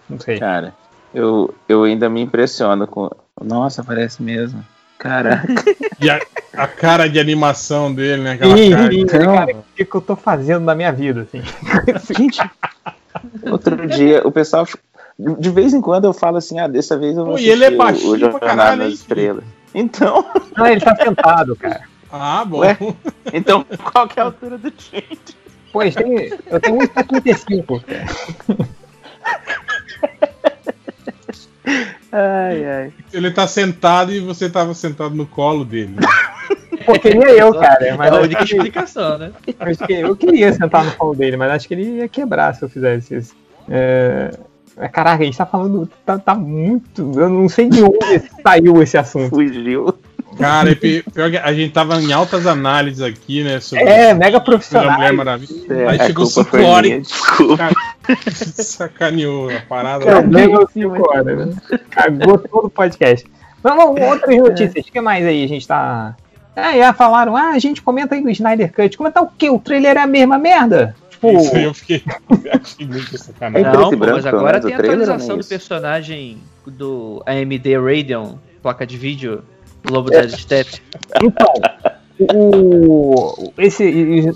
Não 0.09 0.19
sei. 0.19 0.39
Cara, 0.39 0.75
eu, 1.15 1.55
eu 1.69 1.85
ainda 1.85 2.09
me 2.09 2.21
impressiono 2.21 2.87
com. 2.87 3.11
Nossa, 3.43 3.83
parece 3.83 4.23
mesmo. 4.23 4.65
Caraca. 4.99 5.47
E 6.01 6.09
a, 6.09 6.21
a 6.55 6.67
cara 6.67 7.09
de 7.09 7.19
animação 7.21 7.93
dele, 7.95 8.23
né? 8.23 8.33
Aquela 8.33 8.59
Ih, 8.59 8.71
cara. 8.71 8.95
Então- 8.95 9.35
cara, 9.35 9.57
o 9.57 9.65
que, 9.77 9.85
que 9.85 9.95
eu 9.95 10.01
tô 10.01 10.17
fazendo 10.17 10.65
na 10.65 10.75
minha 10.75 10.93
vida, 10.93 11.23
assim? 11.29 11.43
Gente, 12.17 12.41
outro 13.51 13.87
dia 13.87 14.23
o 14.27 14.33
pessoal. 14.33 14.67
De 15.19 15.51
vez 15.51 15.73
em 15.75 15.81
quando 15.81 16.07
eu 16.07 16.13
falo 16.13 16.39
assim, 16.39 16.59
ah, 16.59 16.67
dessa 16.67 16.97
vez 16.99 17.17
eu 17.17 17.25
vou 17.25 17.35
Pô, 17.35 17.39
e 17.41 17.49
ele 17.49 17.65
é 17.65 17.69
o- 17.71 17.77
baixinho 17.77 18.15
o 18.15 18.19
pra 18.19 18.31
Jornada 18.31 18.57
caralho, 18.57 18.79
nas 18.79 18.89
hein? 18.89 18.95
Estrelas. 18.95 19.45
Então, 19.75 20.25
Não, 20.57 20.67
ele 20.67 20.81
tá 20.81 20.97
sentado, 20.97 21.55
cara. 21.57 21.83
Ah, 22.11 22.45
bom. 22.45 22.59
Ué? 22.61 22.77
então 23.33 23.65
qual 23.93 24.07
que 24.09 24.19
é 24.19 24.23
a 24.23 24.27
altura 24.27 24.57
do 24.57 24.69
gente? 24.71 25.37
Pô, 25.73 25.83
eles 25.83 25.95
têm- 25.97 26.33
eu 26.51 26.61
tenho 26.61 26.79
1,75. 26.79 27.83
Ai, 32.17 32.65
ai. 32.65 32.93
Ele 33.13 33.31
tá 33.31 33.45
sentado 33.49 34.13
e 34.13 34.21
você 34.21 34.49
tava 34.49 34.73
sentado 34.73 35.15
no 35.17 35.27
colo 35.27 35.65
dele. 35.65 35.97
Pô, 36.87 36.93
queria 36.99 37.31
eu, 37.31 37.53
cara. 37.55 37.97
Mas 37.97 38.07
é 38.07 38.11
a 38.11 38.13
acho 38.15 38.23
única 38.25 38.45
que- 38.45 38.55
explicação, 38.55 39.19
né? 39.19 39.33
eu 39.89 40.15
queria 40.15 40.53
sentar 40.53 40.85
no 40.85 40.93
colo 40.93 41.15
dele, 41.15 41.37
mas 41.37 41.51
acho 41.51 41.67
que 41.67 41.75
ele 41.75 41.97
ia 41.97 42.09
quebrar 42.09 42.55
se 42.55 42.63
eu 42.63 42.69
fizesse 42.69 43.17
isso. 43.17 43.35
É... 43.69 44.31
mas, 44.77 44.91
Caraca, 44.93 45.23
a 45.23 45.27
gente 45.27 45.37
tá 45.39 45.47
falando. 45.47 45.89
Tá, 46.07 46.19
tá 46.19 46.35
muito. 46.37 47.11
Eu 47.19 47.29
não 47.29 47.49
sei 47.49 47.69
de 47.69 47.83
onde 47.83 48.23
saiu 48.47 48.81
esse 48.83 48.97
assunto. 48.97 49.31
Fugiu. 49.31 49.93
Cara, 50.39 50.71
e 50.71 50.75
pi- 50.75 51.05
pior 51.13 51.31
que 51.31 51.37
a 51.37 51.53
gente 51.53 51.73
tava 51.73 52.01
em 52.01 52.13
altas 52.13 52.47
análises 52.47 53.01
aqui, 53.03 53.43
né? 53.45 53.61
Sobre 53.61 53.85
É, 53.85 54.13
mega 54.15 54.39
a 54.39 54.41
profissional. 54.41 54.93
Mulher 54.93 55.13
Maravilha. 55.13 55.73
É, 55.73 55.89
Aí 55.89 56.01
a 56.01 56.07
chegou 56.07 56.25
culpa 56.27 56.45
foi 56.51 56.61
cinco 56.61 56.71
horas 56.73 56.89
minha, 56.91 57.01
desculpa. 57.01 57.71
e 58.09 58.15
sacaneou 58.65 59.51
a 59.51 59.61
parada. 59.61 60.05
É, 60.05 60.23
mega 60.23 60.67
5 60.73 61.11
horas. 61.11 61.47
né? 61.49 61.55
Cagou 61.91 62.39
todo 62.39 62.67
o 62.67 62.71
podcast. 62.71 63.27
Não, 63.63 63.77
não, 63.77 64.09
outras 64.09 64.37
notícias. 64.37 64.87
O 64.87 64.93
que 64.93 65.01
mais 65.01 65.25
aí 65.25 65.45
a 65.45 65.49
gente 65.49 65.67
tá. 65.67 66.15
Ah, 66.57 66.77
já 66.77 66.93
falaram, 66.93 67.37
ah, 67.37 67.51
a 67.51 67.59
gente 67.59 67.83
comenta 67.83 68.15
aí 68.15 68.23
do 68.23 68.31
Snyder 68.31 68.73
Cut. 68.73 68.97
Comentar 68.97 69.23
o 69.23 69.29
quê? 69.39 69.51
O 69.51 69.59
trailer 69.59 69.97
é 69.97 70.01
a 70.01 70.07
mesma 70.07 70.39
merda? 70.39 70.95
Tipo, 71.11 71.31
Isso 71.39 71.57
aí 71.57 71.65
eu 71.65 71.75
fiquei. 71.75 72.03
achei 72.53 72.87
muito 72.87 73.17
sacanagem. 73.19 73.67
É 73.69 73.73
Não, 73.73 73.91
pô, 73.91 73.97
mas 73.99 74.27
agora 74.27 74.59
menos, 74.59 74.65
tem 74.67 74.75
o 74.75 74.79
trailer, 74.79 75.01
atualização 75.03 75.39
do 75.39 75.45
personagem 75.45 76.39
do 76.67 77.23
AMD 77.27 77.77
Radeon, 77.79 78.35
placa 78.63 78.87
de 78.87 78.97
vídeo, 78.97 79.43
Lobo 79.91 80.11
das 80.11 80.33
Steppe. 80.33 80.81
Então, 81.23 81.53
o, 82.19 83.53
esse, 83.59 83.85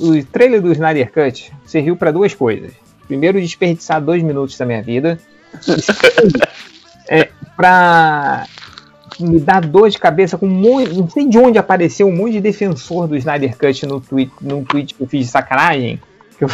o, 0.01 0.11
o 0.13 0.25
trailer 0.27 0.61
do 0.61 0.73
Snyder 0.73 1.13
Cut 1.13 1.53
serviu 1.65 1.97
para 1.97 2.11
duas 2.11 2.35
coisas. 2.35 2.73
Primeiro, 3.07 3.41
desperdiçar 3.41 4.03
dois 4.03 4.23
minutos 4.23 4.57
da 4.59 4.67
minha 4.67 4.83
vida. 4.83 5.19
E 5.67 7.21
é, 7.21 7.29
pra 7.57 8.47
me 9.19 9.41
dar 9.41 9.65
dor 9.65 9.89
de 9.89 9.99
cabeça 9.99 10.37
com 10.37 10.47
um 10.47 10.51
monte. 10.51 10.93
Não 10.93 11.09
sei 11.09 11.27
de 11.27 11.39
onde 11.39 11.59
apareceu 11.59 12.07
um 12.07 12.15
monte 12.15 12.33
de 12.33 12.41
defensor 12.41 13.09
do 13.09 13.17
Snyder 13.17 13.57
Cut 13.57 13.87
no 13.87 14.01
tweet, 14.01 14.31
num 14.41 14.63
tweet 14.63 14.95
que 14.95 15.03
eu 15.03 15.07
fiz 15.07 15.27
de 15.27 15.33
sacanagem. 15.33 16.01
Eu 16.41 16.49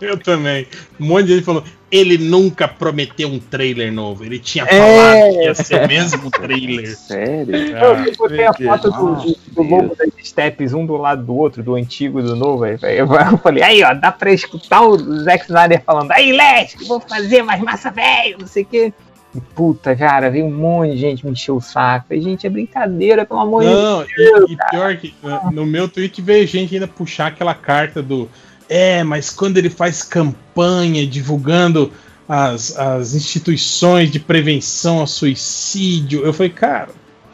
Eu, 0.00 0.10
eu 0.10 0.18
também. 0.18 0.66
Um 0.98 1.06
monte 1.06 1.26
de 1.26 1.34
gente 1.34 1.44
falou: 1.44 1.62
ele 1.90 2.16
nunca 2.18 2.68
prometeu 2.68 3.28
um 3.28 3.38
trailer 3.38 3.92
novo. 3.92 4.24
Ele 4.24 4.38
tinha 4.38 4.64
É. 4.64 4.78
falado 4.78 5.32
que 5.34 5.42
ia 5.44 5.54
ser 5.54 5.84
o 5.84 5.88
mesmo 5.88 6.30
trailer. 6.32 6.96
Sério? 6.96 7.54
Eu 7.56 7.92
Ah, 7.94 8.06
botei 8.16 8.46
a 8.46 8.52
foto 8.52 8.90
do, 8.90 9.62
do, 9.64 9.94
das 9.96 10.08
steps, 10.24 10.72
um 10.72 10.86
do 10.86 10.96
lado 10.96 11.24
do 11.24 11.34
outro, 11.34 11.62
do 11.62 11.74
antigo 11.74 12.20
e 12.20 12.22
do 12.22 12.36
novo. 12.36 12.64
aí, 12.64 12.76
Eu, 12.96 13.06
eu 13.12 13.38
falei, 13.38 13.62
aí 13.62 13.82
ó, 13.82 13.92
dá 13.94 14.12
pra 14.12 14.32
escutar 14.32 14.82
o 14.82 14.96
Zack 15.22 15.44
Snyder 15.44 15.82
falando, 15.84 16.12
aí 16.12 16.32
Lesk, 16.32 16.82
vou 16.86 17.00
fazer 17.00 17.42
mais 17.42 17.60
massa 17.60 17.90
velho, 17.90 18.36
não 18.38 18.46
sei 18.46 18.62
o 18.62 18.66
quê. 18.66 18.92
E, 19.34 19.40
puta, 19.40 19.94
cara, 19.94 20.28
veio 20.28 20.44
um 20.46 20.50
monte 20.50 20.90
de 20.92 20.98
gente 20.98 21.24
me 21.24 21.30
encher 21.32 21.52
o 21.52 21.60
saco. 21.60 22.06
Falei, 22.08 22.20
gente, 22.20 22.46
é 22.46 22.50
brincadeira, 22.50 23.24
pelo 23.24 23.38
amor 23.38 23.62
de 23.62 23.68
Deus. 23.68 23.80
Não, 23.80 24.02
e, 24.02 24.52
e 24.54 24.56
pior 24.70 24.96
que 24.96 25.14
uh, 25.22 25.52
no 25.52 25.64
meu 25.64 25.88
tweet 25.88 26.20
veio 26.20 26.44
gente 26.48 26.74
ainda 26.74 26.88
puxar 26.88 27.28
aquela 27.28 27.54
carta 27.54 28.02
do. 28.02 28.28
É, 28.70 29.02
mas 29.02 29.30
quando 29.30 29.58
ele 29.58 29.68
faz 29.68 30.04
campanha 30.04 31.04
divulgando 31.04 31.92
as, 32.28 32.78
as 32.78 33.14
instituições 33.14 34.12
de 34.12 34.20
prevenção 34.20 35.00
ao 35.00 35.08
suicídio, 35.08 36.24
eu 36.24 36.32
falei, 36.32 36.52
cara, 36.52 36.90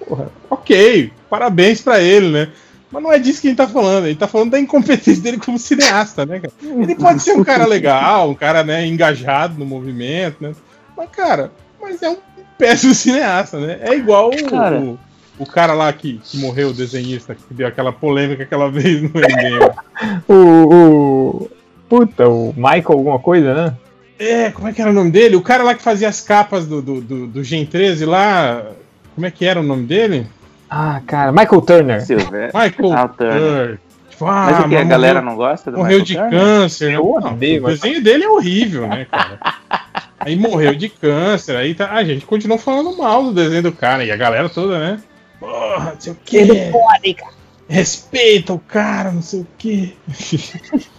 porra, 0.08 0.32
ok, 0.48 1.12
parabéns 1.28 1.82
pra 1.82 2.00
ele, 2.00 2.30
né? 2.30 2.48
Mas 2.90 3.02
não 3.02 3.12
é 3.12 3.18
disso 3.18 3.42
que 3.42 3.48
a 3.48 3.50
gente 3.50 3.58
tá 3.58 3.68
falando, 3.68 4.04
a 4.04 4.08
gente 4.08 4.18
tá 4.18 4.26
falando 4.26 4.52
da 4.52 4.58
incompetência 4.58 5.22
dele 5.22 5.36
como 5.36 5.58
cineasta, 5.58 6.24
né, 6.24 6.40
cara? 6.40 6.54
Ele 6.62 6.94
pode 6.94 7.22
ser 7.22 7.32
um 7.32 7.44
cara 7.44 7.66
legal, 7.66 8.30
um 8.30 8.34
cara, 8.34 8.64
né, 8.64 8.86
engajado 8.86 9.58
no 9.58 9.66
movimento, 9.66 10.42
né? 10.42 10.54
Mas, 10.96 11.10
cara, 11.10 11.52
mas 11.78 12.02
é 12.02 12.08
um 12.08 12.16
péssimo 12.56 12.94
cineasta, 12.94 13.60
né? 13.60 13.78
É 13.82 13.94
igual 13.94 14.30
o 14.30 14.50
Cara. 14.50 14.80
o, 14.80 14.98
o 15.38 15.46
cara 15.46 15.74
lá 15.74 15.92
que, 15.92 16.18
que 16.24 16.38
morreu, 16.38 16.70
o 16.70 16.74
desenhista, 16.74 17.34
que 17.34 17.52
deu 17.52 17.66
aquela 17.66 17.92
polêmica 17.92 18.42
aquela 18.42 18.70
vez 18.70 19.02
no 19.02 19.10
MDM. 19.10 19.70
O, 20.28 20.34
o. 20.34 21.15
Puta, 21.88 22.28
o 22.28 22.52
Michael 22.56 22.84
alguma 22.92 23.18
coisa, 23.18 23.54
né? 23.54 23.74
É, 24.18 24.50
como 24.50 24.66
é 24.68 24.72
que 24.72 24.80
era 24.80 24.90
o 24.90 24.94
nome 24.94 25.10
dele? 25.10 25.36
O 25.36 25.42
cara 25.42 25.62
lá 25.62 25.74
que 25.74 25.82
fazia 25.82 26.08
as 26.08 26.20
capas 26.20 26.66
do, 26.66 26.80
do, 26.82 27.00
do, 27.00 27.26
do 27.26 27.44
Gen 27.44 27.64
13 27.66 28.04
lá. 28.06 28.64
Como 29.14 29.26
é 29.26 29.30
que 29.30 29.44
era 29.44 29.60
o 29.60 29.62
nome 29.62 29.84
dele? 29.86 30.26
Ah, 30.68 31.00
cara, 31.06 31.30
Michael 31.32 31.60
Turner. 31.62 32.04
Silver. 32.04 32.50
Michael 32.54 32.92
Ah, 32.92 33.08
Turner. 33.08 33.38
Turner. 33.40 33.78
Tipo, 34.10 34.24
ah, 34.26 34.48
Mas 34.50 34.64
o 34.64 34.68
que? 34.68 34.76
A 34.76 34.84
galera 34.84 35.20
não 35.22 35.36
gosta 35.36 35.70
do 35.70 35.76
Morreu 35.78 35.98
Michael 36.00 36.04
de 36.04 36.14
Turner? 36.14 36.30
câncer, 36.40 36.88
né? 36.90 36.96
Eu 36.96 37.04
Não, 37.20 37.32
odeio, 37.32 37.60
o 37.60 37.62
mas- 37.64 37.80
desenho 37.80 38.02
dele 38.02 38.24
é 38.24 38.28
horrível, 38.28 38.86
né, 38.88 39.06
cara? 39.10 39.38
Aí 40.18 40.34
morreu 40.34 40.74
de 40.74 40.88
câncer, 40.88 41.54
aí 41.54 41.74
tá, 41.74 41.92
a 41.92 42.02
gente 42.02 42.24
continuou 42.26 42.58
falando 42.58 42.96
mal 42.96 43.22
do 43.22 43.32
desenho 43.32 43.62
do 43.64 43.72
cara, 43.72 44.02
e 44.04 44.10
a 44.10 44.16
galera 44.16 44.48
toda, 44.48 44.78
né? 44.78 45.00
Porra, 45.38 45.92
não 45.92 46.00
sei 46.00 46.12
o 46.12 46.18
quê. 46.24 46.72
Respeita 47.68 48.52
o 48.54 48.58
cara, 48.58 49.12
não 49.12 49.22
sei 49.22 49.40
o 49.40 49.46
quê. 49.58 49.92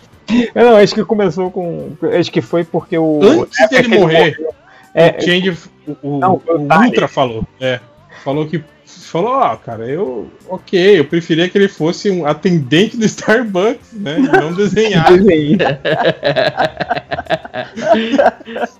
Eu 0.53 0.65
Não, 0.65 0.75
acho 0.78 0.93
que 0.93 1.03
começou 1.05 1.49
com. 1.51 1.95
Acho 2.17 2.32
que 2.32 2.41
foi 2.41 2.63
porque 2.63 2.97
o. 2.97 3.19
Antes 3.23 3.59
época 3.61 3.82
dele 3.82 3.99
morrer, 3.99 4.38
morreu, 4.38 4.53
É, 4.93 5.15
o 5.17 5.21
Change, 5.21 5.57
o, 6.01 6.19
Não, 6.19 6.34
o 6.34 6.41
o. 6.51 6.84
Ultra 6.86 7.07
falou, 7.07 7.45
é, 7.59 7.80
falou 8.23 8.45
que 8.47 8.63
falou, 8.86 9.32
ó, 9.34 9.55
cara, 9.55 9.88
eu, 9.88 10.30
ok, 10.49 10.99
eu 10.99 11.05
preferia 11.05 11.49
que 11.49 11.57
ele 11.57 11.67
fosse 11.67 12.09
um 12.09 12.25
atendente 12.25 12.97
do 12.97 13.05
Starbucks, 13.05 13.93
né, 13.93 14.17
e 14.19 14.23
não 14.23 14.53
desenhar. 14.53 15.11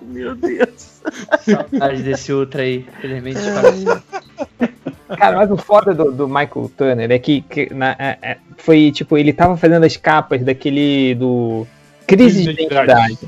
Meu 0.02 0.34
Deus. 0.34 1.00
Saudade 1.40 2.02
desse 2.02 2.32
Ultra 2.32 2.62
aí. 2.62 2.86
Felizmente 3.00 3.40
faleceu. 3.40 4.02
Cara, 5.16 5.36
mas 5.36 5.50
o 5.50 5.56
foda 5.56 5.94
do, 5.94 6.12
do 6.12 6.28
Michael 6.28 6.70
Turner 6.76 7.10
é 7.10 7.18
que, 7.18 7.40
que 7.42 7.72
na- 7.72 7.96
é- 7.98 8.18
é- 8.20 8.36
foi 8.56 8.90
tipo, 8.92 9.16
ele 9.16 9.32
tava 9.32 9.56
fazendo 9.56 9.84
as 9.84 9.96
capas 9.96 10.42
daquele 10.42 11.14
do 11.14 11.66
Crise 12.06 12.44
de 12.44 12.50
Identidade. 12.50 13.18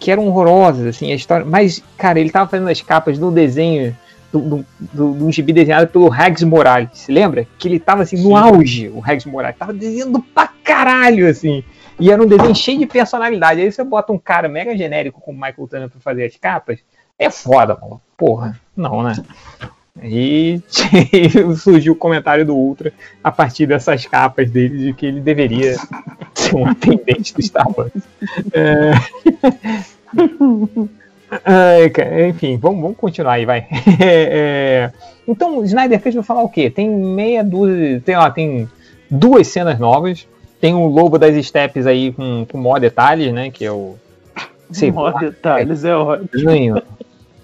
Que 0.00 0.10
eram 0.10 0.26
horrorosas, 0.28 0.86
assim, 0.86 1.10
a 1.10 1.14
história. 1.14 1.44
Mas, 1.44 1.82
cara, 1.96 2.20
ele 2.20 2.30
tava 2.30 2.48
fazendo 2.48 2.68
as 2.68 2.80
capas 2.80 3.18
do 3.18 3.30
desenho 3.30 3.96
do, 4.32 4.40
do, 4.40 4.66
do, 4.78 5.14
do 5.14 5.32
gibi 5.32 5.52
desenhado 5.52 5.88
pelo 5.88 6.08
Rex 6.08 6.42
Morales, 6.42 6.90
se 6.92 7.10
lembra? 7.10 7.46
Que 7.58 7.66
ele 7.66 7.80
tava 7.80 8.02
assim, 8.02 8.16
no 8.16 8.28
Sim. 8.30 8.36
auge, 8.36 8.88
o 8.88 9.00
Rex 9.00 9.24
Morales, 9.24 9.56
tava 9.58 9.72
desenhando 9.72 10.20
pra 10.20 10.48
caralho, 10.62 11.28
assim. 11.28 11.64
E 11.98 12.12
era 12.12 12.22
um 12.22 12.26
desenho 12.26 12.54
cheio 12.54 12.78
de 12.78 12.86
personalidade. 12.86 13.60
Aí 13.60 13.72
você 13.72 13.82
bota 13.82 14.12
um 14.12 14.18
cara 14.18 14.48
mega 14.48 14.76
genérico 14.76 15.20
como 15.20 15.36
Michael 15.40 15.66
Turner 15.68 15.88
pra 15.88 16.00
fazer 16.00 16.26
as 16.26 16.36
capas, 16.36 16.78
é 17.18 17.28
foda, 17.30 17.76
mano. 17.80 18.00
Porra, 18.16 18.58
não, 18.76 19.02
né? 19.02 19.14
E 20.02 20.60
surgiu 21.56 21.92
o 21.92 21.96
comentário 21.96 22.44
do 22.44 22.54
Ultra 22.54 22.92
a 23.22 23.30
partir 23.30 23.66
dessas 23.66 24.06
capas 24.06 24.50
dele 24.50 24.78
de 24.78 24.92
que 24.92 25.06
ele 25.06 25.20
deveria 25.20 25.76
ser 26.34 26.56
um 26.56 26.66
atendente 26.66 27.34
do 27.34 27.40
Starbucks. 27.40 28.02
É... 28.52 28.92
Cara, 31.92 32.28
enfim, 32.28 32.56
vamos, 32.56 32.80
vamos 32.80 32.96
continuar 32.96 33.34
aí, 33.34 33.44
vai. 33.44 33.66
É, 34.00 34.90
Então, 35.26 35.62
Snyder 35.64 36.00
fez 36.00 36.14
vai 36.14 36.24
falar 36.24 36.42
o 36.42 36.48
quê? 36.48 36.70
Tem 36.70 36.88
meia 36.88 37.44
dúzia, 37.44 38.00
tem, 38.04 38.16
ó, 38.16 38.30
tem 38.30 38.68
duas 39.10 39.48
cenas 39.48 39.78
novas. 39.78 40.26
Tem 40.60 40.74
o 40.74 40.86
Lobo 40.86 41.18
das 41.18 41.46
Steppes 41.46 41.86
aí 41.86 42.12
com, 42.12 42.44
com 42.50 42.58
maior 42.58 42.80
detalhes, 42.80 43.32
né? 43.32 43.50
Que 43.50 43.64
é 43.64 43.70
o. 43.70 43.94
Sei 44.70 44.90
Mó 44.90 45.02
lá, 45.02 45.12
detalhes, 45.12 45.84
é 45.84 45.94
ótimo. 45.94 46.82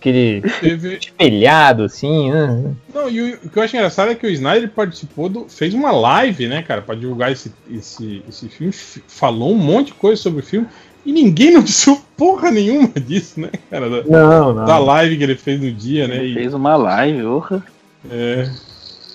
Aquele 0.05 0.43
Teve, 0.61 0.99
espelhado, 0.99 1.85
assim, 1.85 2.31
né? 2.31 2.75
Não, 2.95 3.09
e 3.09 3.21
o, 3.23 3.35
o 3.45 3.49
que 3.49 3.59
eu 3.59 3.63
acho 3.63 3.75
engraçado 3.75 4.11
é 4.11 4.15
que 4.15 4.27
o 4.27 4.31
Snyder 4.31 4.69
participou 4.71 5.29
do. 5.29 5.47
fez 5.49 5.73
uma 5.73 5.91
live, 5.91 6.47
né, 6.47 6.63
cara, 6.63 6.83
pra 6.83 6.95
divulgar 6.95 7.33
esse, 7.33 7.51
esse, 7.71 8.23
esse 8.29 8.49
filme, 8.49 8.73
falou 8.73 9.53
um 9.53 9.59
monte 9.59 9.87
de 9.89 9.95
coisa 9.95 10.21
sobre 10.21 10.41
o 10.41 10.45
filme, 10.47 10.67
e 11.07 11.13
ninguém 11.13 11.53
noticiou 11.57 12.01
porra 12.17 12.51
nenhuma 12.51 12.89
disso, 12.89 13.41
né, 13.41 13.51
cara? 13.71 13.89
Da, 13.89 14.03
Não, 14.05 14.53
não. 14.53 14.65
da 14.67 14.79
live 14.79 15.17
que 15.17 15.23
ele 15.25 15.37
fez 15.37 15.61
no 15.61 15.73
dia, 15.73 16.07
né? 16.07 16.17
Ele 16.17 16.33
E, 16.33 16.35
fez 16.35 16.53
uma 16.55 16.77
live, 16.77 17.23
porra. 17.23 17.65
é, 18.11 18.49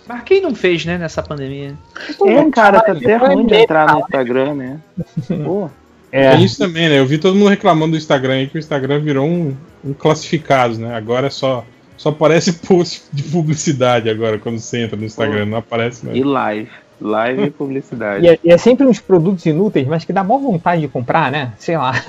Mas 0.07 0.23
quem 0.23 0.41
não 0.41 0.55
fez, 0.55 0.85
né, 0.85 0.97
nessa 0.97 1.21
pandemia? 1.21 1.77
É, 2.25 2.49
cara, 2.49 2.81
tá 2.81 2.91
até 2.93 3.15
ruim 3.15 3.45
de 3.45 3.53
entrar 3.55 3.93
no 3.93 3.99
Instagram, 3.99 4.55
né? 4.55 4.79
Pô, 5.45 5.69
É, 6.11 6.31
Tem 6.31 6.43
isso 6.43 6.57
também, 6.57 6.89
né? 6.89 6.99
Eu 6.99 7.05
vi 7.05 7.17
todo 7.17 7.35
mundo 7.35 7.49
reclamando 7.49 7.91
do 7.91 7.97
Instagram 7.97 8.33
aí 8.33 8.47
que 8.47 8.57
o 8.57 8.59
Instagram 8.59 8.99
virou 8.99 9.27
um, 9.27 9.55
um 9.83 9.93
classificados, 9.93 10.77
né? 10.77 10.95
Agora 10.95 11.27
é 11.27 11.29
só. 11.29 11.65
Só 11.97 12.09
aparece 12.09 12.53
post 12.65 13.03
de 13.11 13.23
publicidade 13.23 14.09
agora 14.09 14.39
quando 14.39 14.57
você 14.57 14.79
entra 14.83 14.95
no 14.97 15.03
Instagram, 15.05 15.45
não 15.45 15.57
aparece 15.57 16.05
e 16.05 16.09
mais. 16.09 16.23
live. 16.25 16.69
Live 17.01 17.43
e 17.43 17.49
publicidade. 17.51 18.23
e, 18.25 18.29
é, 18.29 18.39
e 18.43 18.51
é 18.51 18.57
sempre 18.57 18.85
uns 18.87 18.99
produtos 18.99 19.45
inúteis, 19.45 19.85
mas 19.87 20.03
que 20.05 20.13
dá 20.13 20.23
maior 20.23 20.39
vontade 20.39 20.81
de 20.81 20.87
comprar, 20.87 21.31
né? 21.31 21.53
Sei 21.57 21.77
lá. 21.77 21.93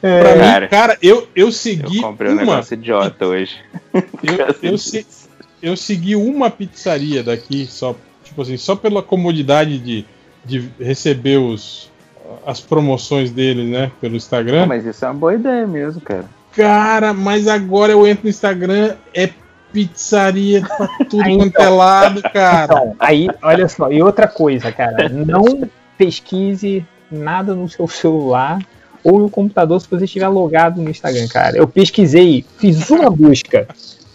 Pra 0.00 0.34
Cara, 0.34 0.60
mim, 0.60 0.68
cara, 0.68 0.98
eu, 1.02 1.16
eu 1.34 1.46
Eu 1.46 1.52
segui 1.52 2.00
comprei 2.00 2.30
um 2.30 2.34
uma. 2.34 2.42
negócio 2.42 2.74
idiota 2.74 3.26
hoje. 3.26 3.56
Eu, 3.92 4.70
eu, 4.72 4.78
se- 4.78 5.06
eu 5.62 5.76
segui 5.76 6.16
uma 6.16 6.50
pizzaria 6.50 7.22
daqui, 7.22 7.66
só, 7.66 7.94
tipo 8.24 8.40
assim, 8.42 8.56
só 8.56 8.74
pela 8.76 9.02
comodidade 9.02 9.78
de, 9.78 10.04
de 10.44 10.70
receber 10.78 11.38
os, 11.38 11.89
as 12.46 12.60
promoções 12.60 13.30
deles, 13.30 13.68
né? 13.68 13.90
Pelo 14.00 14.16
Instagram. 14.16 14.62
Pô, 14.62 14.68
mas 14.68 14.84
isso 14.84 15.04
é 15.04 15.08
uma 15.08 15.14
boa 15.14 15.34
ideia 15.34 15.66
mesmo, 15.66 16.00
cara. 16.00 16.24
Cara, 16.52 17.12
mas 17.14 17.46
agora 17.46 17.92
eu 17.92 18.06
entro 18.06 18.24
no 18.24 18.30
Instagram, 18.30 18.96
é 19.14 19.30
pizzaria 19.72 20.62
pra 20.62 20.88
tudo 21.08 21.22
quanto 21.22 21.60
é 21.60 21.68
lado, 21.68 22.22
cara. 22.22 22.72
Então, 22.72 22.96
aí, 22.98 23.28
olha 23.42 23.68
só, 23.68 23.90
e 23.90 24.02
outra 24.02 24.26
coisa, 24.26 24.72
cara, 24.72 25.08
não 25.08 25.68
pesquise 25.96 26.84
nada 27.10 27.54
no 27.54 27.68
seu 27.68 27.86
celular 27.86 28.60
ou 29.02 29.18
no 29.18 29.30
computador 29.30 29.80
se 29.80 29.88
você 29.88 30.04
estiver 30.04 30.28
logado 30.28 30.80
no 30.80 30.90
Instagram, 30.90 31.26
cara. 31.28 31.56
Eu 31.56 31.68
pesquisei, 31.68 32.44
fiz 32.58 32.90
uma 32.90 33.10
busca 33.10 33.66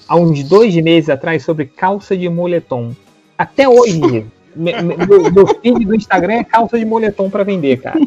há 0.08 0.16
uns 0.16 0.44
dois 0.44 0.76
meses 0.76 1.10
atrás 1.10 1.44
sobre 1.44 1.66
calça 1.66 2.16
de 2.16 2.30
moletom. 2.30 2.94
Até 3.38 3.68
hoje, 3.68 4.26
meu, 4.56 5.32
meu 5.32 5.48
feed 5.48 5.86
do 5.86 5.96
Instagram 5.96 6.36
é 6.36 6.44
calça 6.44 6.78
de 6.80 6.86
moletom 6.86 7.30
pra 7.30 7.44
vender, 7.44 7.82
cara. 7.82 8.00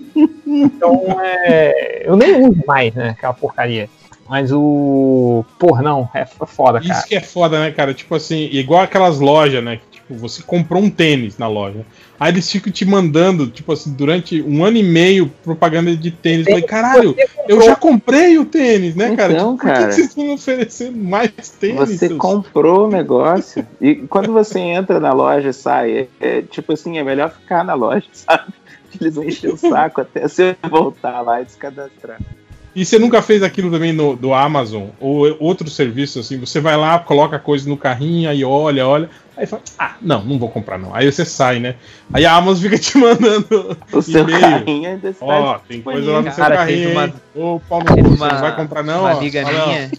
Então, 0.47 1.21
é, 1.21 2.03
eu 2.05 2.17
nem 2.17 2.49
uso 2.49 2.63
mais, 2.67 2.95
né, 2.95 3.11
aquela 3.11 3.35
porcaria. 3.35 3.89
Mas 4.29 4.53
o. 4.53 5.43
Porra, 5.59 5.83
não, 5.83 6.09
é 6.13 6.27
foda, 6.27 6.81
cara. 6.81 6.93
Isso 6.93 7.09
que 7.09 7.17
é 7.17 7.21
foda, 7.21 7.59
né, 7.59 7.71
cara? 7.71 7.95
Tipo 7.95 8.15
assim, 8.15 8.49
igual 8.53 8.83
aquelas 8.83 9.19
lojas, 9.19 9.65
né? 9.65 9.81
Tipo, 10.09 10.19
você 10.19 10.43
comprou 10.43 10.83
um 10.83 10.89
tênis 10.89 11.37
na 11.37 11.47
loja. 11.47 11.85
Aí 12.19 12.33
eles 12.33 12.51
ficam 12.51 12.73
te 12.73 12.85
mandando, 12.87 13.47
tipo 13.47 13.71
assim, 13.73 13.93
durante 13.93 14.41
um 14.43 14.65
ano 14.65 14.79
e 14.79 14.83
meio, 14.83 15.31
propaganda 15.45 15.95
de 15.95 16.11
tênis. 16.11 16.47
Eu 16.47 16.53
falei, 16.53 16.67
caralho, 16.67 17.13
Você 17.15 17.23
eu 17.23 17.29
comprou- 17.57 17.63
já 17.63 17.77
comprei 17.77 18.39
o 18.39 18.45
tênis, 18.47 18.97
né, 18.97 19.15
cara? 19.15 19.35
Então, 19.35 19.53
Tipo, 19.53 19.67
por 19.67 19.67
que 19.67 19.79
cara. 19.79 19.89
que 19.89 19.95
vocês 19.95 20.09
estão 20.09 20.25
me 20.25 20.33
oferecendo 20.33 20.97
mais 20.97 21.31
tênis? 21.61 21.77
Você 21.91 22.09
seus- 22.09 22.19
comprou 22.19 22.87
o 22.87 22.91
negócio. 22.91 23.67
E 23.81 23.97
quando 23.97 24.33
você 24.33 24.59
entra 24.59 24.99
na 24.99 25.13
loja 25.13 25.51
e 25.51 25.53
sai, 25.53 25.93
é, 25.93 26.09
é, 26.39 26.43
tipo 26.43 26.73
assim, 26.73 26.97
é 26.99 27.05
melhor 27.05 27.31
ficar 27.31 27.63
na 27.63 27.75
loja, 27.75 28.07
sabe? 28.13 28.53
Eles 28.99 29.15
vão 29.15 29.25
encher 29.25 29.53
o 29.53 29.57
saco 29.59 30.01
até 30.01 30.27
você 30.27 30.57
voltar 30.71 31.21
lá 31.21 31.43
e 31.43 31.45
descadastrar. 31.45 32.19
E 32.75 32.85
você 32.85 32.99
nunca 32.99 33.21
fez 33.21 33.43
aquilo 33.43 33.71
também 33.71 33.93
no, 33.93 34.15
do 34.17 34.33
Amazon 34.33 34.87
ou 35.01 35.37
outro 35.41 35.69
serviço 35.69 36.21
assim? 36.21 36.39
Você 36.39 36.61
vai 36.61 36.77
lá, 36.77 36.99
coloca 36.99 37.37
a 37.37 37.41
coisa 37.41 37.69
no 37.69 37.77
carrinho, 37.77 38.29
aí 38.31 38.45
olha, 38.45 38.87
olha, 38.87 39.11
aí 39.39 39.47
fala, 39.47 39.63
ah, 39.79 39.95
não, 40.03 40.23
não 40.25 40.39
vou 40.39 40.49
comprar 40.51 40.79
não. 40.79 40.95
Aí 40.95 41.11
você 41.11 41.25
sai, 41.25 41.61
né? 41.61 41.77
Aí 42.13 42.27
a 42.27 42.35
Amazon 42.35 42.65
fica 42.65 42.79
te 42.79 42.99
mandando 42.99 43.77
O 43.93 44.03
seu 44.03 44.23
e-mail. 44.25 44.41
carrinho 44.41 44.91
ainda 44.91 45.11
está 45.11 45.25
Ó, 45.25 45.59
tem 45.61 45.81
coisa 45.81 46.11
lá 46.11 46.23
no 46.23 46.33
seu 46.33 46.43
Cara, 46.43 46.57
carrinho, 46.57 46.91
uma-? 46.91 47.13
Ô, 47.35 47.61
Paulo, 47.61 47.85
você 47.87 48.01
uma, 48.01 48.29
não 48.29 48.41
vai 48.41 48.57
comprar 48.57 48.83
não? 48.83 49.01
uma 49.01 49.15
ó. 49.15 49.17
amiga 49.19 49.45
ó. 49.45 49.67
minha, 49.67 49.91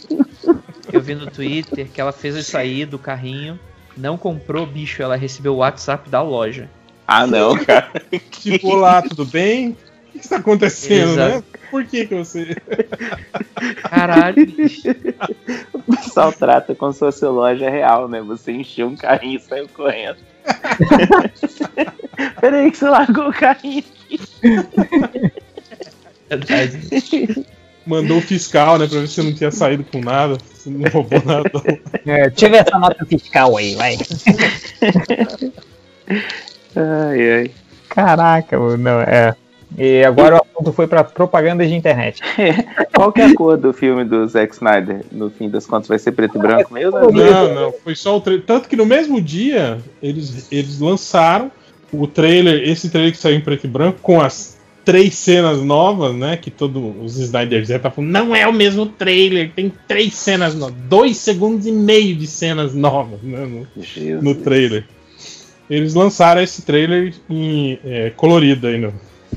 eu 0.91 1.01
vi 1.01 1.15
no 1.15 1.27
Twitter 1.27 1.87
que 1.87 2.01
ela 2.01 2.11
fez 2.11 2.35
isso 2.35 2.57
aí 2.57 2.85
do 2.85 2.99
carrinho, 2.99 3.57
não 3.95 4.17
comprou 4.17 4.65
bicho, 4.65 5.01
ela 5.01 5.15
recebeu 5.15 5.53
o 5.53 5.57
WhatsApp 5.57 6.09
da 6.09 6.21
loja. 6.21 6.69
Ah, 7.07 7.25
não, 7.25 7.55
cara. 7.63 7.89
Tipo, 8.29 8.67
olá, 8.75 9.01
tudo 9.01 9.25
bem? 9.25 9.77
O 10.09 10.11
que 10.13 10.19
está 10.19 10.35
acontecendo, 10.37 11.13
Exato. 11.13 11.35
né? 11.35 11.43
Por 11.69 11.85
que 11.85 12.05
que 12.05 12.15
você... 12.15 12.55
Caralho, 13.89 14.45
bicho. 14.45 14.89
O 15.73 15.95
pessoal 15.95 16.31
trata 16.31 16.75
como 16.75 16.93
se 16.93 16.99
fosse 16.99 17.25
loja 17.25 17.69
real, 17.69 18.07
né? 18.07 18.21
Você 18.21 18.51
encheu 18.51 18.87
um 18.87 18.95
carrinho 18.95 19.37
e 19.37 19.41
saiu 19.41 19.67
correndo. 19.69 20.17
Peraí 22.39 22.69
que 22.71 22.77
você 22.77 22.89
largou 22.89 23.29
o 23.29 23.33
carrinho. 23.33 23.83
Verdade. 26.29 27.45
Mandou 27.85 28.17
o 28.19 28.21
fiscal, 28.21 28.77
né? 28.77 28.87
Pra 28.87 28.99
ver 28.99 29.07
se 29.07 29.15
você 29.15 29.23
não 29.23 29.33
tinha 29.33 29.51
saído 29.51 29.83
com 29.83 29.99
nada. 29.99 30.37
Você 30.53 30.69
não 30.69 30.89
roubou 30.89 31.23
nada. 31.25 31.49
É, 32.05 32.29
deixa 32.29 32.45
eu 32.45 32.51
ver 32.51 32.57
essa 32.57 32.77
nota 32.77 33.05
fiscal 33.05 33.57
aí, 33.57 33.75
vai. 33.75 33.97
Ai, 36.75 37.31
ai. 37.31 37.51
Caraca, 37.89 38.59
mano, 38.59 38.77
não, 38.77 39.01
é. 39.01 39.35
E 39.77 40.03
agora 40.03 40.35
o 40.35 40.41
assunto 40.41 40.73
foi 40.73 40.87
pra 40.87 41.03
propaganda 41.03 41.65
de 41.65 41.73
internet. 41.73 42.21
Qual 42.93 43.11
que 43.11 43.21
é 43.21 43.25
a 43.25 43.35
cor 43.35 43.57
do 43.57 43.71
filme 43.71 44.03
do 44.03 44.27
Zack 44.27 44.53
Snyder? 44.53 45.05
No 45.11 45.29
fim 45.29 45.49
das 45.49 45.65
contas, 45.65 45.87
vai 45.87 45.99
ser 45.99 46.11
preto 46.11 46.37
e 46.37 46.41
branco 46.41 46.73
mesmo? 46.73 46.99
Não, 47.11 47.53
não, 47.53 47.71
foi 47.71 47.95
só 47.95 48.17
o 48.17 48.21
trailer. 48.21 48.45
Tanto 48.45 48.67
que 48.67 48.75
no 48.75 48.85
mesmo 48.85 49.21
dia 49.21 49.77
eles, 50.01 50.47
eles 50.51 50.79
lançaram 50.79 51.51
o 51.91 52.07
trailer, 52.07 52.67
esse 52.67 52.89
trailer 52.89 53.11
que 53.11 53.17
saiu 53.17 53.37
em 53.37 53.41
preto 53.41 53.65
e 53.65 53.69
branco, 53.69 53.99
com 54.01 54.19
as 54.19 54.57
três 54.83 55.15
cenas 55.15 55.61
novas, 55.61 56.15
né? 56.15 56.35
Que 56.35 56.49
todos 56.49 56.81
os 57.01 57.17
Snyder 57.17 57.63
já 57.63 57.77
tá 57.77 57.91
falando, 57.91 58.11
não 58.11 58.35
é 58.35 58.47
o 58.47 58.53
mesmo 58.53 58.85
trailer, 58.85 59.51
tem 59.51 59.71
três 59.87 60.15
cenas 60.15 60.55
novas, 60.55 60.75
dois 60.87 61.17
segundos 61.17 61.67
e 61.67 61.71
meio 61.71 62.15
de 62.15 62.25
cenas 62.25 62.73
novas 62.73 63.21
né, 63.21 63.45
no, 63.45 64.21
no 64.21 64.35
trailer. 64.35 64.83
Eles 65.69 65.93
lançaram 65.93 66.41
esse 66.41 66.63
trailer 66.63 67.13
em 67.29 67.79
é, 67.85 68.09
colorido 68.09 68.65
ainda. 68.65 68.91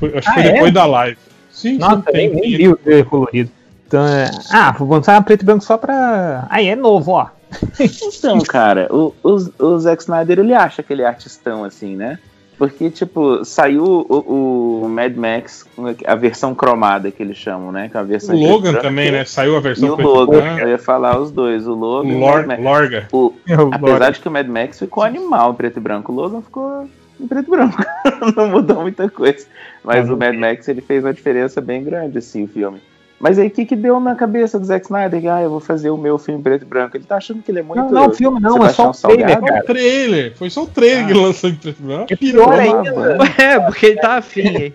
Foi- 0.09 0.17
acho 0.17 0.33
que 0.33 0.39
Ah, 0.39 0.41
foi 0.43 0.43
é? 0.43 0.53
depois 0.53 0.73
da 0.73 0.85
live. 0.85 1.17
Sim, 1.51 1.77
Nossa, 1.77 2.03
sim, 2.07 2.17
nem, 2.17 2.29
nem 2.29 2.57
vi 2.57 2.69
o 2.69 2.75
trailer 2.75 3.05
colorido. 3.05 3.49
Então, 3.87 4.05
é... 4.07 4.31
Ah, 4.51 4.71
vou 4.71 4.89
lançar 4.89 5.23
preto 5.23 5.43
e 5.43 5.45
branco 5.45 5.63
só 5.63 5.77
pra. 5.77 6.47
Aí 6.49 6.67
é 6.67 6.75
novo, 6.75 7.11
ó. 7.11 7.27
Então, 7.79 8.39
cara, 8.41 8.87
o, 8.91 9.13
o, 9.23 9.65
o 9.65 9.79
Zack 9.79 10.01
Snyder, 10.01 10.39
ele 10.39 10.53
acha 10.53 10.81
aquele 10.81 11.05
artistão 11.05 11.63
assim, 11.63 11.95
né? 11.95 12.17
Porque, 12.57 12.89
tipo, 12.89 13.43
saiu 13.43 13.83
o, 13.83 14.83
o 14.85 14.89
Mad 14.89 15.15
Max, 15.15 15.65
a 16.05 16.15
versão 16.15 16.53
cromada 16.55 17.11
que 17.11 17.21
eles 17.21 17.35
chamam, 17.37 17.71
né? 17.71 17.89
Que 17.89 17.97
é 17.97 17.99
a 17.99 18.03
O 18.03 18.05
versão 18.05 18.35
em 18.35 18.47
Logan 18.47 18.73
também, 18.75 19.11
né? 19.11 19.25
Saiu 19.25 19.55
a 19.55 19.59
E 19.59 19.61
versão 19.61 19.95
o 19.95 19.99
e 20.01 20.03
Logan, 20.03 20.39
branco. 20.39 20.59
eu 20.61 20.69
ia 20.69 20.77
falar 20.77 21.19
os 21.19 21.31
dois, 21.31 21.67
o 21.67 21.73
Logan 21.73 22.09
e 22.09 22.15
o 22.15 22.19
Lor- 22.19 22.37
Mad 22.37 22.47
Max. 22.47 22.63
Lorga. 22.63 23.07
O, 23.11 23.33
apesar 23.71 23.97
gosto. 23.99 24.13
de 24.13 24.19
que 24.21 24.27
o 24.27 24.31
Mad 24.31 24.47
Max 24.47 24.79
ficou 24.79 25.03
animal 25.03 25.53
preto 25.55 25.77
e 25.77 25.79
branco, 25.81 26.11
o 26.11 26.15
Logan 26.15 26.41
ficou 26.41 26.87
em 27.23 27.27
preto 27.27 27.47
e 27.47 27.51
branco. 27.51 27.77
não 28.35 28.47
mudou 28.49 28.81
muita 28.81 29.09
coisa. 29.09 29.45
Mas 29.83 30.09
Ah, 30.09 30.13
o 30.13 30.17
Mad 30.17 30.35
Max, 30.35 30.67
ele 30.67 30.81
fez 30.81 31.03
uma 31.03 31.13
diferença 31.13 31.59
bem 31.61 31.83
grande, 31.83 32.17
assim, 32.17 32.43
o 32.43 32.47
filme. 32.47 32.81
Mas 33.19 33.39
aí, 33.39 33.47
o 33.47 33.51
que 33.51 33.65
que 33.65 33.75
deu 33.75 33.99
na 34.01 34.15
cabeça 34.15 34.59
do 34.59 34.65
Zack 34.65 34.85
Snyder? 34.85 35.21
Que, 35.21 35.27
Ah, 35.27 35.41
eu 35.41 35.49
vou 35.49 35.59
fazer 35.61 35.89
o 35.89 35.97
meu 35.97 36.17
filme 36.17 36.39
em 36.39 36.43
preto 36.43 36.63
e 36.63 36.65
branco. 36.65 36.97
Ele 36.97 37.05
tá 37.05 37.15
achando 37.15 37.41
que 37.41 37.49
ele 37.51 37.59
é 37.59 37.63
muito... 37.63 37.81
Não, 37.81 37.89
não, 37.89 38.13
filme 38.13 38.39
não, 38.39 38.65
é 38.65 38.69
só 38.69 38.89
o 38.89 38.93
Sebastião 38.93 39.25
trailer? 39.25 39.39
Foi 39.39 39.59
o 39.59 39.63
trailer. 39.63 40.37
Foi 40.37 40.49
só 40.49 40.63
o 40.63 40.67
trailer 40.67 41.05
que 41.05 41.11
ele 41.13 41.19
lançou 41.21 41.49
em 41.49 41.55
preto 41.55 41.79
e 41.79 41.85
branco. 41.85 42.13
É 42.13 42.15
pior 42.15 42.53
ainda. 42.53 42.93
É, 43.41 43.59
porque 43.59 43.85
ele 43.85 43.95
tá 44.01 44.17
afim. 44.17 44.41
hein? 44.41 44.73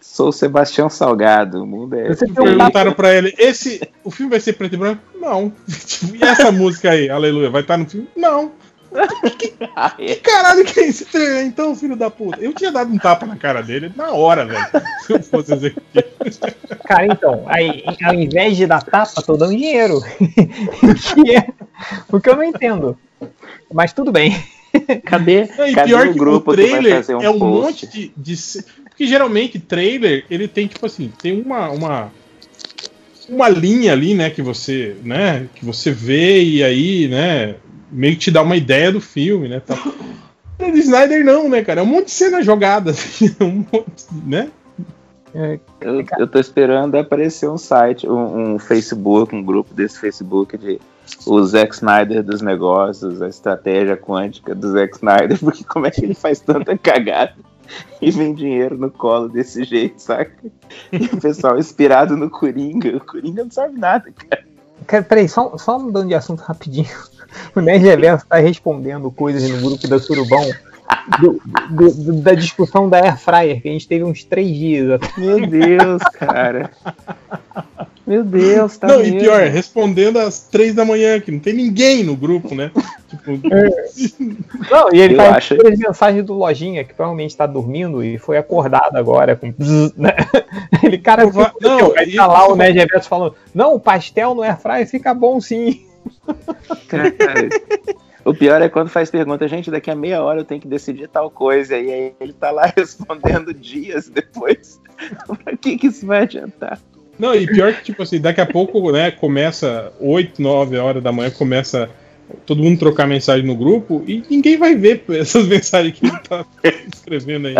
Sou 0.00 0.28
o 0.28 0.32
Sebastião 0.32 0.88
Salgado, 0.88 1.62
o 1.62 1.66
mundo 1.66 1.96
é... 1.96 2.08
Você 2.08 2.26
um 2.26 2.34
Perguntaram 2.34 2.92
pra 2.92 3.12
ele, 3.12 3.34
esse, 3.38 3.80
o 4.04 4.10
filme 4.10 4.30
vai 4.30 4.38
ser 4.38 4.52
preto 4.52 4.74
e 4.74 4.78
branco? 4.78 5.02
Não. 5.18 5.52
E 6.14 6.22
essa 6.22 6.52
música 6.52 6.90
aí, 6.90 7.08
aleluia, 7.10 7.50
vai 7.50 7.62
estar 7.62 7.76
no 7.76 7.86
filme? 7.86 8.08
Não. 8.14 8.52
É. 8.94 10.14
Que 10.14 10.16
caralho 10.16 10.64
que 10.64 10.80
é 10.80 10.86
esse 10.86 11.04
trailer 11.06 11.44
então, 11.44 11.74
filho 11.74 11.96
da 11.96 12.10
puta? 12.10 12.40
Eu 12.40 12.52
tinha 12.52 12.70
dado 12.70 12.92
um 12.92 12.98
tapa 12.98 13.26
na 13.26 13.36
cara 13.36 13.60
dele 13.62 13.92
na 13.96 14.12
hora, 14.12 14.46
velho. 14.46 14.66
Se 15.04 15.12
eu 15.12 15.22
fosse 15.22 15.52
executivo. 15.52 16.04
Cara, 16.84 17.06
então, 17.06 17.42
aí, 17.46 17.82
ao 18.02 18.14
invés 18.14 18.56
de 18.56 18.66
dar 18.66 18.82
tapa, 18.82 19.22
tô 19.22 19.36
dando 19.36 19.56
dinheiro. 19.56 20.00
que 21.14 21.36
é, 21.36 21.48
porque 22.08 22.30
eu 22.30 22.36
não 22.36 22.44
entendo. 22.44 22.96
Mas 23.72 23.92
tudo 23.92 24.12
bem. 24.12 24.36
Cadê, 25.04 25.48
Não, 25.56 25.66
e 25.66 25.74
cadê 25.74 25.88
pior 25.88 26.06
o 26.06 26.12
que 26.12 26.18
grupo 26.18 26.50
o 26.52 26.54
que 26.54 26.62
trailer 26.62 26.96
fazer 26.96 27.14
um 27.14 27.22
é 27.22 27.30
um 27.30 27.38
post? 27.38 27.86
monte 27.86 27.86
de, 27.86 28.12
de 28.16 28.64
Porque 28.88 29.06
geralmente 29.06 29.58
trailer, 29.58 30.24
ele 30.28 30.48
tem, 30.48 30.66
tipo 30.66 30.84
assim, 30.84 31.12
tem 31.20 31.40
uma. 31.40 31.70
uma 31.70 32.12
uma 33.26 33.48
linha 33.48 33.92
ali, 33.92 34.12
né, 34.12 34.28
que 34.28 34.42
você, 34.42 34.96
né, 35.02 35.48
que 35.54 35.64
você 35.64 35.90
vê 35.90 36.42
e 36.42 36.62
aí, 36.62 37.08
né, 37.08 37.54
meio 37.90 38.14
que 38.14 38.20
te 38.20 38.30
dá 38.30 38.42
uma 38.42 38.56
ideia 38.56 38.90
do 38.92 39.00
filme, 39.00 39.48
né, 39.48 39.60
tal. 39.60 39.78
O 40.58 40.70
do 40.70 40.78
Snyder 40.78 41.24
não, 41.24 41.48
né, 41.48 41.64
cara, 41.64 41.80
é 41.80 41.82
um 41.82 41.86
monte 41.86 42.06
de 42.06 42.12
cena 42.12 42.42
jogada, 42.42 42.92
assim, 42.92 43.34
um 43.40 43.64
monte, 43.72 44.06
né? 44.24 44.50
Eu, 45.80 46.04
eu 46.16 46.28
tô 46.28 46.38
esperando 46.38 46.94
aparecer 46.94 47.48
um 47.48 47.58
site, 47.58 48.08
um, 48.08 48.54
um 48.54 48.58
Facebook, 48.58 49.34
um 49.34 49.42
grupo 49.42 49.74
desse 49.74 49.98
Facebook 49.98 50.56
de 50.56 50.80
o 51.26 51.42
Zack 51.44 51.74
Snyder 51.74 52.22
dos 52.22 52.40
negócios, 52.40 53.20
a 53.20 53.28
estratégia 53.28 53.96
quântica 53.96 54.54
do 54.54 54.70
Zack 54.70 54.94
Snyder, 54.96 55.38
porque 55.42 55.64
como 55.64 55.86
é 55.86 55.90
que 55.90 56.04
ele 56.04 56.14
faz 56.14 56.40
tanta 56.40 56.76
cagada 56.78 57.34
e 58.00 58.10
vem 58.10 58.34
dinheiro 58.34 58.78
no 58.78 58.90
colo 58.90 59.28
desse 59.28 59.64
jeito, 59.64 60.00
saca? 60.00 60.32
E 60.92 61.04
o 61.06 61.20
pessoal 61.20 61.58
inspirado 61.58 62.16
no 62.16 62.30
Coringa, 62.30 62.96
o 62.96 63.00
Coringa 63.00 63.42
não 63.42 63.50
sabe 63.50 63.78
nada, 63.78 64.12
cara. 64.12 64.44
Cara, 64.86 65.02
peraí, 65.02 65.28
só, 65.28 65.56
só 65.56 65.78
mudando 65.78 66.08
de 66.08 66.14
assunto 66.14 66.40
rapidinho. 66.40 66.86
O 67.54 67.60
Nerd 67.60 67.82
Reverso 67.84 68.26
tá 68.26 68.36
respondendo 68.38 69.10
coisas 69.10 69.48
no 69.48 69.60
grupo 69.68 69.86
da 69.88 69.98
Surubão 69.98 70.44
do- 71.20 71.40
do- 71.70 71.94
do- 71.94 72.12
da 72.20 72.34
discussão 72.34 72.88
da 72.88 72.98
Air 72.98 73.18
Fryer, 73.18 73.60
que 73.62 73.68
a 73.68 73.72
gente 73.72 73.88
teve 73.88 74.04
uns 74.04 74.22
três 74.24 74.48
dias. 74.54 75.00
Meu 75.16 75.46
Deus, 75.46 76.02
cara. 76.18 76.70
Meu 78.06 78.22
Deus, 78.22 78.76
tá 78.76 78.86
não, 78.86 78.98
mesmo. 78.98 79.16
e 79.16 79.20
pior, 79.20 79.40
respondendo 79.44 80.18
às 80.18 80.40
três 80.42 80.74
da 80.74 80.84
manhã, 80.84 81.18
que 81.18 81.30
não 81.32 81.38
tem 81.38 81.54
ninguém 81.54 82.04
no 82.04 82.14
grupo, 82.14 82.54
né? 82.54 82.70
Tipo, 83.08 83.30
Não, 84.70 84.92
e 84.92 85.00
ele 85.00 85.14
Eu 85.14 85.18
tá 85.18 85.36
acho- 85.36 85.54
as 85.66 85.78
mensagens 85.78 86.22
do 86.24 86.34
Lojinha, 86.34 86.84
que 86.84 86.92
provavelmente 86.92 87.34
tá 87.34 87.46
dormindo 87.46 88.04
e 88.04 88.18
foi 88.18 88.36
acordado 88.36 88.96
agora 88.96 89.34
com. 89.36 89.46
né? 89.96 90.10
Ele, 90.82 90.98
cara, 90.98 91.24
não, 91.24 91.50
não, 91.60 91.96
aí 91.96 92.10
e- 92.10 92.16
tá 92.16 92.26
lá 92.26 92.46
o 92.46 92.54
Nerd 92.56 92.78
Reverso 92.78 93.08
falando: 93.08 93.34
Não, 93.54 93.74
o 93.74 93.80
pastel 93.80 94.34
no 94.34 94.42
Air 94.42 94.58
Fryer 94.60 94.86
fica 94.86 95.14
bom 95.14 95.40
sim. 95.40 95.86
Cara, 96.88 97.12
O 98.24 98.32
pior 98.32 98.62
é 98.62 98.68
quando 98.70 98.88
faz 98.88 99.10
pergunta, 99.10 99.46
gente, 99.46 99.70
daqui 99.70 99.90
a 99.90 99.94
meia 99.94 100.22
hora 100.22 100.40
eu 100.40 100.44
tenho 100.44 100.60
que 100.60 100.66
decidir 100.66 101.08
tal 101.08 101.30
coisa, 101.30 101.76
e 101.76 101.92
aí 101.92 102.14
ele 102.18 102.32
tá 102.32 102.50
lá 102.50 102.72
respondendo 102.74 103.52
dias 103.52 104.08
depois. 104.08 104.80
pra 105.44 105.56
que 105.56 105.76
que 105.76 105.88
isso 105.88 106.06
vai 106.06 106.22
adiantar? 106.22 106.80
Não, 107.18 107.34
e 107.34 107.46
pior 107.46 107.74
que, 107.74 107.84
tipo 107.84 108.02
assim, 108.02 108.20
daqui 108.20 108.40
a 108.40 108.46
pouco, 108.46 108.90
né, 108.90 109.10
começa 109.10 109.92
8, 110.00 110.40
9 110.40 110.78
horas 110.78 111.02
da 111.02 111.12
manhã, 111.12 111.30
começa 111.30 111.88
todo 112.46 112.62
mundo 112.62 112.78
trocar 112.78 113.06
mensagem 113.06 113.46
no 113.46 113.54
grupo 113.54 114.02
e 114.06 114.22
ninguém 114.28 114.56
vai 114.56 114.74
ver 114.74 115.04
essas 115.10 115.46
mensagens 115.46 115.96
que 115.96 116.06
ele 116.06 116.18
tá 116.20 116.44
escrevendo 116.92 117.48
aí. 117.48 117.54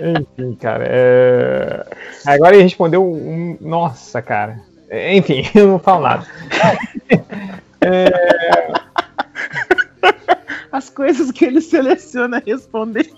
Enfim, 0.00 0.54
cara. 0.54 0.84
é- 0.88 1.86
Agora 2.26 2.54
ele 2.54 2.64
respondeu 2.64 3.04
um. 3.04 3.56
Nossa, 3.60 4.20
cara. 4.20 4.60
É, 4.88 5.16
Enfim, 5.16 5.42
eu 5.54 5.66
não 5.68 5.78
falo 5.78 6.02
nada. 6.02 6.26
As 10.70 10.90
coisas 10.90 11.30
que 11.30 11.44
ele 11.44 11.60
seleciona 11.60 12.42
responder. 12.44 13.10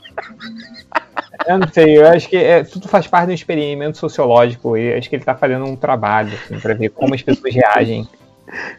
Eu 1.46 1.58
não 1.58 1.68
sei, 1.68 1.98
eu 1.98 2.06
acho 2.08 2.28
que 2.28 2.36
é, 2.36 2.62
tudo 2.62 2.88
faz 2.88 3.06
parte 3.06 3.26
do 3.26 3.32
experimento 3.32 3.98
sociológico 3.98 4.76
e 4.76 4.94
acho 4.94 5.08
que 5.08 5.16
ele 5.16 5.24
tá 5.24 5.34
fazendo 5.34 5.64
um 5.64 5.76
trabalho 5.76 6.32
assim, 6.34 6.58
para 6.60 6.74
ver 6.74 6.90
como 6.90 7.14
as 7.14 7.22
pessoas 7.22 7.54
reagem 7.54 8.06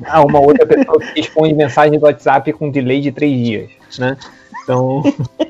a 0.06 0.22
uma 0.24 0.40
outra 0.40 0.66
pessoa 0.66 1.00
que 1.00 1.20
responde 1.22 1.54
mensagem 1.54 2.00
do 2.00 2.06
WhatsApp 2.06 2.52
com 2.54 2.70
delay 2.72 3.02
de 3.02 3.12
três 3.12 3.38
dias, 3.46 3.72
né? 4.00 4.18
Então. 4.64 5.04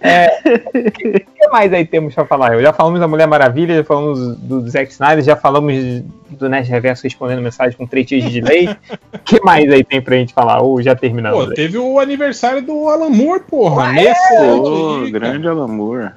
É, 0.00 0.38
o 0.86 0.90
que, 0.90 1.20
que 1.20 1.48
mais 1.50 1.72
aí 1.72 1.84
temos 1.84 2.14
pra 2.14 2.24
falar? 2.24 2.60
Já 2.60 2.72
falamos 2.72 3.00
da 3.00 3.08
Mulher 3.08 3.26
Maravilha, 3.26 3.76
já 3.76 3.84
falamos 3.84 4.36
do 4.38 4.68
Zack 4.68 4.90
Snyder, 4.92 5.22
já 5.22 5.36
falamos 5.36 5.74
do 6.30 6.48
Nerd 6.48 6.68
Reverso 6.68 7.02
respondendo 7.04 7.42
mensagem 7.42 7.76
com 7.76 7.86
três 7.86 8.06
dias 8.06 8.24
de 8.24 8.40
delay. 8.40 8.68
O 9.12 9.18
que 9.24 9.40
mais 9.42 9.70
aí 9.70 9.84
tem 9.84 10.00
pra 10.00 10.16
gente 10.16 10.32
falar? 10.32 10.62
Ou 10.62 10.80
já 10.82 10.94
terminamos? 10.94 11.46
Pô, 11.46 11.54
teve 11.54 11.78
o 11.78 11.98
aniversário 11.98 12.62
do 12.62 12.88
Alan 12.88 13.10
Moore, 13.10 13.42
porra. 13.48 13.88
Ah, 13.88 14.02
é? 14.02 14.14
ano 14.38 14.62
Ô, 14.62 15.02
aí, 15.02 15.10
grande 15.10 15.48
amor. 15.48 16.14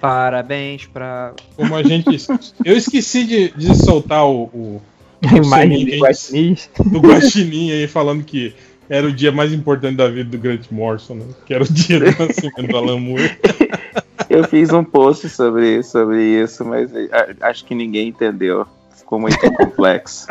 Parabéns 0.00 0.86
pra. 0.86 1.32
Como 1.56 1.74
a 1.74 1.82
gente. 1.82 2.18
Eu 2.62 2.76
esqueci 2.76 3.24
de, 3.24 3.48
de 3.56 3.74
soltar 3.74 4.26
o, 4.26 4.50
o 4.52 4.82
A 5.26 5.36
imagem 5.36 5.78
gente. 5.78 5.98
Guaxinins. 5.98 6.70
do 6.84 7.00
Guaxinim 7.00 7.72
aí 7.72 7.88
falando 7.88 8.22
que 8.22 8.54
era 8.88 9.06
o 9.06 9.12
dia 9.12 9.32
mais 9.32 9.52
importante 9.52 9.96
da 9.96 10.08
vida 10.08 10.30
do 10.30 10.38
Grant 10.38 10.70
Morrison, 10.70 11.14
né? 11.14 11.24
Que 11.46 11.54
era 11.54 11.64
o 11.64 11.68
dia 11.68 11.98
do 12.00 12.06
nascimento 12.06 12.68
do 12.68 12.76
Alan 12.76 12.98
Moore. 13.00 13.38
Eu 14.30 14.44
fiz 14.44 14.72
um 14.72 14.82
post 14.82 15.28
sobre, 15.28 15.82
sobre 15.82 16.22
isso, 16.42 16.64
mas 16.64 16.90
a- 17.12 17.48
acho 17.48 17.64
que 17.64 17.74
ninguém 17.74 18.08
entendeu. 18.08 18.66
Ficou 18.96 19.20
muito 19.20 19.38
complexo. 19.52 20.26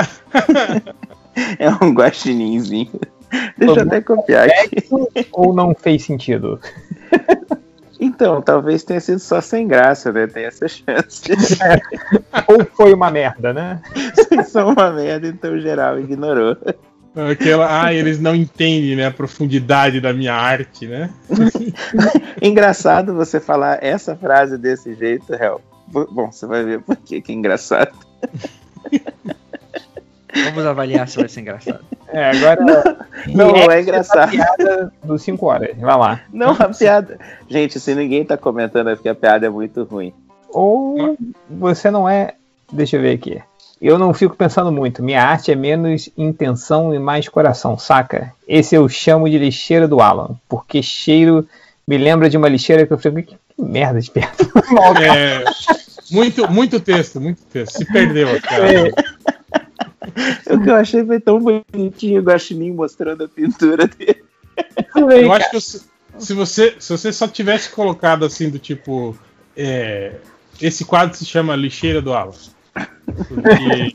é 1.59 1.69
um 1.83 1.93
guaxininzinho. 1.93 2.89
Deixa 3.57 3.79
eu 3.79 3.83
até 3.83 4.01
copiar 4.01 4.47
aqui. 4.49 4.87
Ou 5.31 5.53
não 5.53 5.73
fez 5.75 6.03
sentido? 6.03 6.59
Então, 7.99 8.41
talvez 8.41 8.83
tenha 8.83 8.99
sido 8.99 9.19
só 9.19 9.39
sem 9.39 9.65
graça, 9.65 10.11
né? 10.11 10.27
Tem 10.27 10.43
essa 10.43 10.67
chance. 10.67 11.23
Ou 12.49 12.65
foi 12.75 12.93
uma 12.93 13.09
merda, 13.09 13.53
né? 13.53 13.81
Só 14.45 14.67
uma 14.69 14.91
merda, 14.91 15.27
então 15.27 15.57
geral 15.57 15.97
ignorou. 15.97 16.57
Aquela, 17.15 17.83
ah, 17.83 17.93
eles 17.93 18.19
não 18.19 18.33
entendem 18.33 18.95
né, 18.95 19.05
a 19.05 19.11
profundidade 19.11 20.01
da 20.01 20.11
minha 20.11 20.33
arte, 20.33 20.87
né? 20.87 21.11
Engraçado 22.41 23.13
você 23.13 23.39
falar 23.39 23.83
essa 23.83 24.15
frase 24.15 24.57
desse 24.57 24.95
jeito, 24.95 25.31
Hel. 25.33 25.61
Bom, 25.87 26.31
você 26.31 26.47
vai 26.47 26.63
ver 26.63 26.81
por 26.81 26.95
que 26.97 27.21
que 27.21 27.31
é 27.31 27.35
engraçado. 27.35 27.93
Vamos 30.33 30.65
avaliar 30.65 31.07
se 31.07 31.17
vai 31.17 31.29
ser 31.29 31.41
engraçado. 31.41 31.85
É, 32.07 32.31
agora. 32.31 33.07
Não, 33.27 33.53
react 33.53 33.71
é 33.71 33.81
engraçado. 33.81 34.19
da 34.19 34.27
piada 34.27 34.93
dos 35.03 35.21
5 35.21 35.45
horas. 35.45 35.77
Vai 35.77 35.97
lá. 35.97 36.21
Não, 36.33 36.51
a 36.51 36.69
piada. 36.69 37.19
Gente, 37.47 37.79
se 37.79 37.93
ninguém 37.93 38.25
tá 38.25 38.35
comentando 38.35 38.89
é 38.89 38.95
porque 38.95 39.09
a 39.09 39.15
piada 39.15 39.45
é 39.45 39.49
muito 39.49 39.83
ruim. 39.83 40.11
Ou 40.49 41.15
você 41.47 41.91
não 41.91 42.09
é. 42.09 42.33
Deixa 42.71 42.97
eu 42.97 43.01
ver 43.01 43.11
aqui. 43.11 43.41
Eu 43.83 43.99
não 43.99 44.13
fico 44.13 44.33
pensando 44.33 44.71
muito. 44.71 45.03
Minha 45.03 45.21
arte 45.21 45.51
é 45.51 45.55
menos 45.55 46.09
intenção 46.17 46.95
e 46.95 46.99
mais 46.99 47.27
coração, 47.27 47.77
saca? 47.77 48.33
Esse 48.47 48.75
eu 48.75 48.87
chamo 48.87 49.29
de 49.29 49.37
lixeira 49.37 49.89
do 49.89 49.99
Alan. 49.99 50.37
Porque 50.47 50.81
cheiro 50.81 51.45
me 51.85 51.97
lembra 51.97 52.29
de 52.29 52.37
uma 52.37 52.47
lixeira 52.47 52.87
que 52.87 52.93
eu 52.93 52.97
fico. 52.97 53.21
Que 53.21 53.37
merda 53.57 53.99
de 53.99 54.09
perto. 54.09 54.49
É, 55.03 55.43
muito, 56.09 56.49
muito 56.49 56.79
texto, 56.79 57.19
muito 57.19 57.41
texto. 57.51 57.77
Se 57.77 57.85
perdeu, 57.85 58.39
cara. 58.41 58.89
O 60.49 60.61
que 60.61 60.69
eu 60.69 60.75
achei 60.75 61.03
foi 61.03 61.19
tão 61.19 61.39
bonitinho 61.39 62.21
o 62.21 62.23
Guaxinim 62.23 62.71
mostrando 62.71 63.23
a 63.23 63.27
pintura 63.27 63.87
dele. 63.87 64.23
Eu 64.95 65.31
acho 65.31 65.49
que 65.49 65.61
se, 65.61 65.81
se 66.19 66.33
você, 66.33 66.75
se 66.77 66.91
você 66.91 67.11
só 67.11 67.27
tivesse 67.27 67.69
colocado 67.69 68.23
assim 68.23 68.49
do 68.49 68.59
tipo. 68.59 69.17
é, 69.57 70.15
esse 70.61 70.85
quadro 70.85 71.17
se 71.17 71.25
chama 71.25 71.55
Lixeira 71.55 72.01
do 72.01 72.13
Alan. 72.13 72.33
Porque 72.73 73.93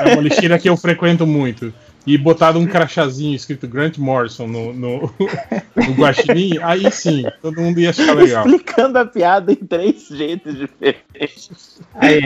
é 0.00 0.12
uma 0.12 0.22
lixeira 0.22 0.58
que 0.58 0.68
eu 0.68 0.76
frequento 0.76 1.26
muito. 1.26 1.72
E 2.06 2.16
botado 2.16 2.58
um 2.58 2.66
crachazinho 2.66 3.36
escrito 3.36 3.68
Grant 3.68 3.98
Morrison 3.98 4.46
no, 4.46 4.72
no, 4.72 5.12
no 5.76 5.92
guaxinim, 5.92 6.58
aí 6.62 6.90
sim, 6.90 7.26
todo 7.42 7.60
mundo 7.60 7.78
ia 7.80 7.90
achar 7.90 8.16
legal. 8.16 8.46
Explicando 8.46 8.98
a 8.98 9.04
piada 9.04 9.52
em 9.52 9.56
três 9.56 10.08
jeitos 10.08 10.56
diferentes. 10.56 11.82
Aí, 11.94 12.22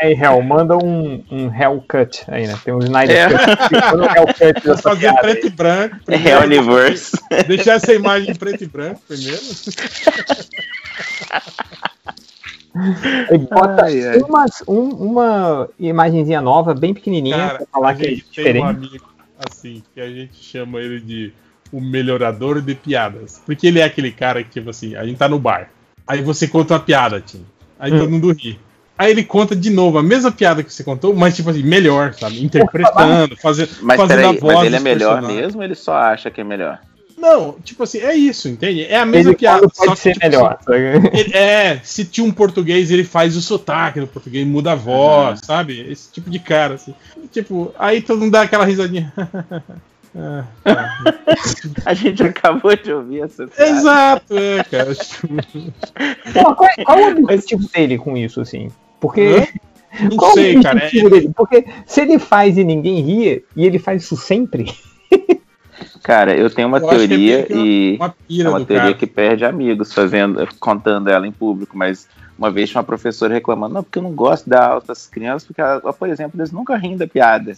aí 0.00 0.12
Hell, 0.12 0.40
manda 0.40 0.76
um, 0.76 1.20
um 1.28 1.52
Hellcut 1.52 2.22
aí, 2.28 2.46
né? 2.46 2.56
Tem 2.64 2.72
um 2.72 2.78
Snyder 2.78 3.16
É. 3.16 3.28
Cut. 3.28 4.64
Dessa 4.64 4.82
fazer 4.82 5.12
preto 5.14 5.48
e 5.48 5.50
branco. 5.50 5.96
É 6.06 6.16
primeiro. 6.16 6.44
Universe. 6.44 7.18
Deixar 7.48 7.72
essa 7.72 7.92
imagem 7.92 8.30
em 8.30 8.36
preto 8.36 8.62
e 8.62 8.68
branco 8.68 9.02
primeiro. 9.08 9.42
Bota 13.50 13.84
Ai, 13.84 14.06
ai. 14.06 14.18
Uma, 14.20 14.46
um- 14.68 14.88
uma 15.10 15.68
imagenzinha 15.78 16.40
nova, 16.40 16.74
bem 16.74 16.92
pequenininha, 16.94 17.36
Cara, 17.36 17.58
pra 17.58 17.66
falar 17.72 17.90
a 17.90 17.94
que 17.94 18.06
é 18.06 18.08
gente 18.10 18.24
tem 18.24 18.44
um 18.44 18.48
diferente. 18.48 18.64
amigo 18.64 19.04
assim, 19.50 19.82
que 19.94 20.00
a 20.00 20.08
gente 20.08 20.34
chama 20.42 20.80
ele 20.80 21.00
de 21.00 21.32
o 21.72 21.80
melhorador 21.80 22.60
de 22.60 22.74
piadas. 22.74 23.42
Porque 23.44 23.66
ele 23.66 23.80
é 23.80 23.84
aquele 23.84 24.12
cara 24.12 24.42
que, 24.42 24.50
tipo 24.50 24.70
assim, 24.70 24.94
a 24.94 25.04
gente 25.04 25.18
tá 25.18 25.28
no 25.28 25.38
bar. 25.38 25.70
Aí 26.06 26.22
você 26.22 26.46
conta 26.46 26.74
uma 26.74 26.80
piada, 26.80 27.20
Tim. 27.20 27.44
Aí 27.78 27.92
Hum. 27.92 27.98
todo 27.98 28.10
mundo 28.10 28.32
ri. 28.32 28.58
Aí 28.96 29.10
ele 29.10 29.22
conta 29.24 29.54
de 29.54 29.68
novo 29.68 29.98
a 29.98 30.02
mesma 30.02 30.32
piada 30.32 30.62
que 30.62 30.72
você 30.72 30.82
contou, 30.82 31.14
mas 31.14 31.36
tipo 31.36 31.50
assim, 31.50 31.62
melhor, 31.62 32.14
sabe? 32.14 32.42
Interpretando, 32.42 33.36
fazendo, 33.36 33.68
Mas 33.82 33.96
fazendo 33.98 34.16
peraí, 34.16 34.36
a 34.36 34.40
voz. 34.40 34.54
mas 34.54 34.64
ele 34.64 34.76
é 34.76 34.80
melhor 34.80 35.20
mesmo 35.20 35.58
ou 35.60 35.64
ele 35.64 35.74
só 35.74 35.94
acha 35.96 36.30
que 36.30 36.40
é 36.40 36.44
melhor? 36.44 36.80
Não, 37.16 37.52
tipo 37.64 37.82
assim, 37.82 37.98
é 37.98 38.14
isso, 38.14 38.48
entende? 38.48 38.84
É 38.84 38.96
a 38.98 39.06
mesma 39.06 39.30
Ele 39.30 39.38
piada. 39.38 39.60
quando 39.60 39.74
só 39.74 39.84
pode 39.86 39.96
que, 39.96 40.02
ser 40.02 40.12
tipo 40.12 40.26
melhor. 40.26 40.58
assim, 40.60 40.72
ele- 41.18 41.32
é, 41.34 41.80
se 41.82 42.04
tinha 42.04 42.26
um 42.26 42.30
português, 42.30 42.90
ele 42.90 43.04
faz 43.04 43.36
o 43.36 43.40
sotaque 43.42 43.98
no 44.00 44.06
português, 44.06 44.46
muda 44.46 44.72
a 44.72 44.74
voz, 44.74 45.40
sabe? 45.44 45.80
Esse 45.90 46.12
tipo 46.12 46.28
de 46.28 46.38
cara, 46.38 46.74
assim. 46.74 46.94
Tipo, 47.32 47.72
aí 47.78 48.02
todo 48.02 48.20
mundo 48.20 48.32
dá 48.32 48.42
aquela 48.42 48.64
risadinha. 48.66 49.12
Ah, 50.14 50.44
tá. 50.62 51.04
A 51.84 51.94
gente 51.94 52.22
acabou 52.22 52.74
de 52.76 52.92
ouvir 52.92 53.22
essa 53.22 53.46
piada. 53.46 53.70
Exato, 53.70 54.38
é, 54.38 54.64
cara. 54.64 54.94
Tipo, 54.94 55.28
Pô, 56.32 56.54
qual, 56.54 56.70
é- 56.76 56.84
qual 56.84 56.98
é 56.98 57.14
o 57.14 57.18
objetivo 57.22 57.68
dele 57.74 57.98
com 57.98 58.16
isso, 58.16 58.40
assim? 58.40 58.68
Porque. 59.00 59.20
Hã? 59.22 59.46
Não 60.10 60.16
qual 60.18 60.32
sei, 60.34 60.54
é 60.54 60.58
o 60.58 60.62
cara. 60.62 60.84
É, 60.84 60.90
dele? 60.90 61.30
Porque 61.34 61.64
se 61.86 62.02
ele 62.02 62.18
faz 62.18 62.58
e 62.58 62.64
ninguém 62.64 63.00
ria, 63.00 63.42
e 63.56 63.64
ele 63.64 63.78
faz 63.78 64.02
isso 64.04 64.16
sempre. 64.16 64.66
Cara, 66.02 66.36
eu 66.36 66.48
tenho 66.50 66.68
uma 66.68 66.78
Eu 66.78 66.86
é 66.86 66.90
teoria 66.90 67.18
meio 67.18 67.46
que 67.46 67.96
uma- 67.98 68.14
e 68.28 68.40
uma 68.42 68.48
é 68.48 68.50
uma 68.50 68.64
teoria 68.64 68.82
cara. 68.86 68.94
que 68.94 69.06
perde 69.06 69.44
amigos 69.44 69.92
fazendo, 69.92 70.46
contando 70.58 71.08
ela 71.08 71.26
em 71.26 71.32
público, 71.32 71.76
mas 71.76 72.08
uma 72.38 72.50
vez 72.50 72.70
tinha 72.70 72.80
uma 72.80 72.86
professora 72.86 73.32
reclamando, 73.34 73.74
não, 73.74 73.82
porque 73.82 73.98
eu 73.98 74.02
não 74.02 74.12
gosto 74.12 74.44
de 74.44 74.50
dar 74.50 74.68
aula 74.68 74.80
para 74.80 74.92
as 74.92 75.06
crianças, 75.06 75.46
porque, 75.46 75.60
ela, 75.60 75.80
por 75.92 76.08
exemplo, 76.08 76.38
eles 76.38 76.52
nunca 76.52 76.76
riem 76.76 76.96
da 76.96 77.06
piada. 77.06 77.52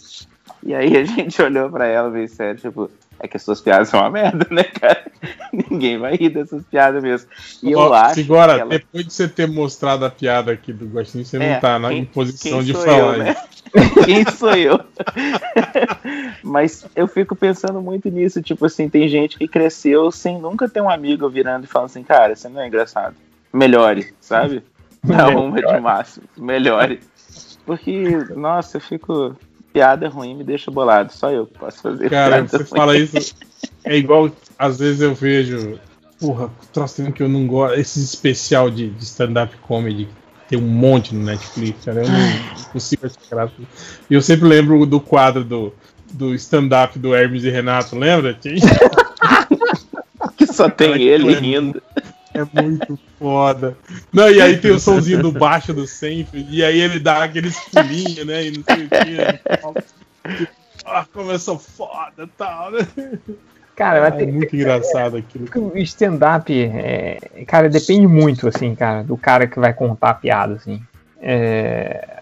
E 0.62 0.74
aí 0.74 0.96
a 0.96 1.04
gente 1.04 1.40
olhou 1.42 1.68
pra 1.70 1.86
ela 1.86 2.08
meio 2.10 2.28
sério, 2.28 2.60
tipo, 2.60 2.90
é 3.20 3.26
que 3.28 3.36
as 3.36 3.42
suas 3.42 3.60
piadas 3.60 3.88
são 3.88 4.00
uma 4.00 4.10
merda, 4.10 4.46
né, 4.50 4.62
cara? 4.64 5.04
Ninguém 5.70 5.98
vai 5.98 6.14
rir 6.16 6.28
dessas 6.30 6.62
piadas 6.64 7.02
mesmo. 7.02 7.28
E 7.62 7.72
eu 7.72 7.78
Ó, 7.80 7.92
acho 7.92 8.20
Agora, 8.20 8.54
que 8.54 8.60
ela... 8.60 8.70
depois 8.70 9.06
de 9.06 9.12
você 9.12 9.26
ter 9.28 9.46
mostrado 9.48 10.04
a 10.04 10.10
piada 10.10 10.52
aqui 10.52 10.72
do 10.72 10.86
Gostinho, 10.86 11.24
você 11.24 11.36
É, 11.36 11.54
não 11.54 11.60
tá 11.60 11.78
na 11.78 11.88
quem- 11.88 11.98
em 11.98 12.04
posição 12.04 12.62
de 12.62 12.72
falar. 12.72 12.88
eu, 12.98 13.18
né? 13.18 13.36
Quem 14.06 14.24
sou 14.30 14.54
eu? 14.54 14.80
Mas 16.42 16.86
eu 16.96 17.06
fico 17.06 17.34
pensando 17.36 17.80
muito 17.80 18.08
nisso, 18.08 18.40
tipo 18.42 18.64
assim, 18.66 18.88
tem 18.88 19.08
gente 19.08 19.36
que 19.36 19.46
cresceu 19.48 20.10
sem 20.10 20.38
nunca 20.40 20.68
ter 20.68 20.80
um 20.80 20.88
amigo 20.90 21.28
virando 21.28 21.64
e 21.64 21.66
falando 21.66 21.86
assim, 21.86 22.02
cara, 22.02 22.34
você 22.34 22.48
não 22.48 22.60
é 22.60 22.66
engraçado. 22.66 23.14
Melhore, 23.52 24.12
sabe? 24.20 24.62
Dá 25.02 25.28
uma 25.28 25.60
de 25.60 25.80
máximo. 25.80 26.26
Melhore. 26.36 27.00
Porque, 27.64 28.16
nossa, 28.34 28.76
eu 28.78 28.80
fico. 28.80 29.36
Piada 29.78 30.08
ruim 30.08 30.34
me 30.34 30.42
deixa 30.42 30.72
bolado. 30.72 31.12
Só 31.12 31.30
eu 31.30 31.46
que 31.46 31.56
posso 31.56 31.80
fazer. 31.80 32.10
Cara, 32.10 32.42
você 32.42 32.56
ruim. 32.56 32.66
fala 32.66 32.96
isso. 32.96 33.34
É 33.84 33.96
igual, 33.96 34.30
às 34.58 34.78
vezes 34.78 35.00
eu 35.00 35.14
vejo. 35.14 35.78
Porra, 36.20 36.50
troço 36.72 37.10
que 37.12 37.22
eu 37.22 37.28
não 37.28 37.46
gosto. 37.46 37.78
Esse 37.78 38.00
especial 38.00 38.70
de, 38.70 38.90
de 38.90 39.04
stand-up 39.04 39.56
comedy. 39.58 40.08
Tem 40.48 40.58
um 40.58 40.66
monte 40.66 41.14
no 41.14 41.24
Netflix, 41.24 41.84
cara. 41.84 42.02
Eu 42.02 42.08
não 42.08 42.64
consigo 42.72 43.06
achar. 43.06 43.50
E 44.10 44.14
eu 44.14 44.20
sempre 44.20 44.46
lembro 44.46 44.84
do 44.84 45.00
quadro 45.00 45.42
do, 45.42 45.72
do 46.12 46.34
stand-up 46.34 46.98
do 46.98 47.14
Hermes 47.14 47.44
e 47.44 47.50
Renato, 47.50 47.96
lembra? 47.96 48.38
Que 50.36 50.46
só 50.46 50.68
tem 50.68 50.90
Cara, 50.90 51.02
ele 51.02 51.34
rindo. 51.34 51.82
É 52.38 52.62
muito 52.62 52.98
foda. 53.18 53.76
Não, 54.12 54.30
e 54.30 54.40
aí 54.40 54.58
tem 54.58 54.70
o 54.70 54.78
somzinho 54.78 55.20
do 55.20 55.32
baixo 55.32 55.74
do 55.74 55.86
sempre, 55.86 56.46
e 56.48 56.62
aí 56.62 56.80
ele 56.80 57.00
dá 57.00 57.24
aqueles 57.24 57.58
pulinhos, 57.58 58.24
né? 58.24 58.46
E 58.46 58.52
não 58.56 58.64
sei 58.64 58.84
o 58.84 58.88
que. 58.88 60.56
Ah, 60.84 61.04
como 61.12 61.32
eu 61.32 61.38
sou 61.38 61.58
foda 61.58 62.24
e 62.24 62.26
tal, 62.28 62.70
né? 62.70 62.86
Cara, 63.74 64.08
vai 64.08 64.22
É 64.22 64.26
muito 64.26 64.54
engraçado 64.56 65.16
aquilo. 65.16 65.48
o 65.54 65.78
stand-up, 65.78 66.52
é, 66.52 67.18
cara, 67.46 67.68
depende 67.68 68.06
muito, 68.06 68.48
assim, 68.48 68.74
cara, 68.74 69.02
do 69.02 69.16
cara 69.16 69.46
que 69.46 69.58
vai 69.58 69.72
contar 69.72 70.10
a 70.10 70.14
piada, 70.14 70.54
assim. 70.54 70.80
É, 71.20 72.18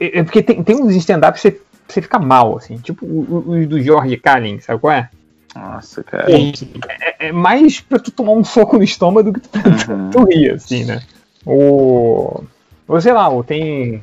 é- 0.00 0.22
porque 0.22 0.42
tem, 0.42 0.62
tem 0.62 0.76
uns 0.76 0.94
stand-up 0.96 1.34
que 1.34 1.40
você, 1.40 1.60
você 1.88 2.02
fica 2.02 2.18
mal, 2.18 2.56
assim, 2.56 2.78
tipo 2.78 3.04
os 3.06 3.66
do 3.68 3.80
Jorge 3.82 4.16
Carlin, 4.16 4.60
sabe 4.60 4.80
qual 4.80 4.92
é? 4.92 5.10
Nossa, 5.54 6.02
cara. 6.04 6.26
É, 6.30 7.28
é 7.28 7.32
mais 7.32 7.80
pra 7.80 7.98
tu 7.98 8.10
tomar 8.10 8.32
um 8.32 8.44
soco 8.44 8.76
no 8.78 8.84
estômago 8.84 9.32
do 9.32 9.40
que 9.40 9.48
pra 9.48 9.94
Uhum. 9.94 10.10
tu 10.12 10.24
rir, 10.24 10.52
assim, 10.52 10.84
né? 10.84 11.02
O. 11.44 12.44
Ou 12.86 13.00
sei 13.00 13.12
lá, 13.12 13.28
ou 13.28 13.42
tem 13.44 14.02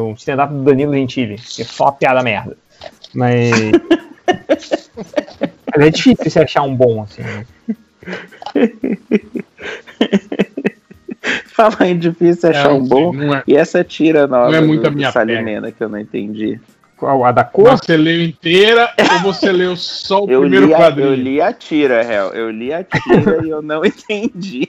um 0.00 0.12
stand-up 0.12 0.52
do 0.52 0.62
Danilo 0.62 0.94
Gentili, 0.94 1.36
que 1.36 1.62
é 1.62 1.64
só 1.64 1.90
piada 1.90 2.22
merda. 2.22 2.56
Mas. 3.14 3.50
Mas 5.74 5.86
é 5.86 5.90
difícil 5.90 6.30
você 6.30 6.40
achar 6.40 6.62
um 6.62 6.76
bom, 6.76 7.02
assim, 7.02 7.22
né? 7.22 7.46
Falar 11.46 11.86
em 11.86 11.98
difícil 11.98 12.50
achar 12.50 12.70
É, 12.70 12.72
um 12.72 12.84
bom. 12.84 13.14
É. 13.34 13.42
E 13.46 13.56
essa 13.56 13.82
tira 13.84 14.26
nova 14.26 14.50
Não 14.50 14.58
é 14.58 14.60
muito 14.60 14.82
do, 14.82 14.88
a 14.88 14.90
minha 14.90 15.08
do 15.08 15.12
Salimena 15.12 15.70
que 15.72 15.82
eu 15.82 15.88
não 15.88 15.98
entendi. 15.98 16.60
Qual? 17.02 17.24
A 17.24 17.32
da 17.32 17.42
cor? 17.42 17.70
Você 17.76 17.96
leu 17.96 18.22
inteira 18.22 18.88
ou 19.14 19.32
você 19.32 19.50
leu 19.50 19.76
só 19.76 20.24
o 20.24 20.30
Eu 20.30 20.42
primeiro 20.42 20.66
li, 20.66 20.74
a, 20.74 20.78
quadrinho? 20.78 21.08
eu 21.08 21.14
li 21.16 21.40
a 21.40 21.52
tira, 21.52 22.00
Hel. 22.04 22.28
Eu 22.28 22.48
li 22.50 22.72
a 22.72 22.84
tira 22.84 23.44
e 23.44 23.48
eu 23.50 23.60
não 23.60 23.82
entendi. 23.84 24.68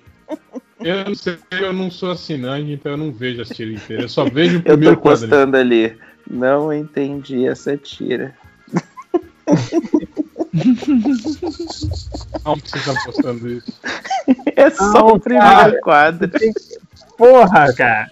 Eu 0.80 1.05
não 1.05 1.14
sei, 1.14 1.38
eu 1.51 1.72
não 1.72 1.91
sou 1.91 2.10
assinante, 2.10 2.72
então 2.72 2.93
eu 2.93 2.97
não 2.97 3.11
vejo 3.11 3.39
as 3.43 3.49
tiras 3.49 3.76
inteiras. 3.76 4.05
Eu 4.05 4.10
só 4.10 4.26
vejo 4.26 4.55
o 4.55 4.61
Eu 4.61 4.64
primeiro 4.64 4.95
tô 4.95 5.01
quadrinho. 5.03 5.30
postando 5.30 5.57
ali. 5.57 5.95
Não 6.27 6.73
entendi 6.73 7.45
essa 7.47 7.77
tira. 7.77 8.34
Onde 12.45 12.61
que 12.64 12.69
você 12.80 12.93
tá 12.93 12.99
postando 13.05 13.47
isso? 13.47 13.73
É 14.55 14.72
só 14.72 14.91
Não, 14.91 15.07
o 15.10 15.19
primeiro 15.19 15.47
cara. 15.47 15.81
quadro. 15.81 16.31
Porra, 17.15 17.72
cara! 17.73 18.10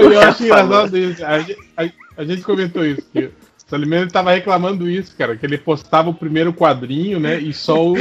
Não, 0.02 0.12
eu 0.12 0.20
acho 0.20 0.44
engraçado 0.44 0.96
isso. 0.98 1.24
A 1.24 1.38
gente, 1.38 1.56
a- 1.76 1.90
a 2.16 2.24
gente 2.24 2.42
comentou 2.42 2.84
isso. 2.84 3.02
Que 3.12 3.24
o 3.24 3.32
Salimena 3.66 4.08
tava 4.08 4.32
reclamando 4.32 4.88
isso, 4.88 5.14
cara. 5.16 5.36
Que 5.36 5.44
ele 5.46 5.58
postava 5.58 6.10
o 6.10 6.14
primeiro 6.14 6.52
quadrinho, 6.52 7.18
né? 7.20 7.38
E 7.38 7.52
só 7.52 7.84
o, 7.84 7.92
o 7.94 7.96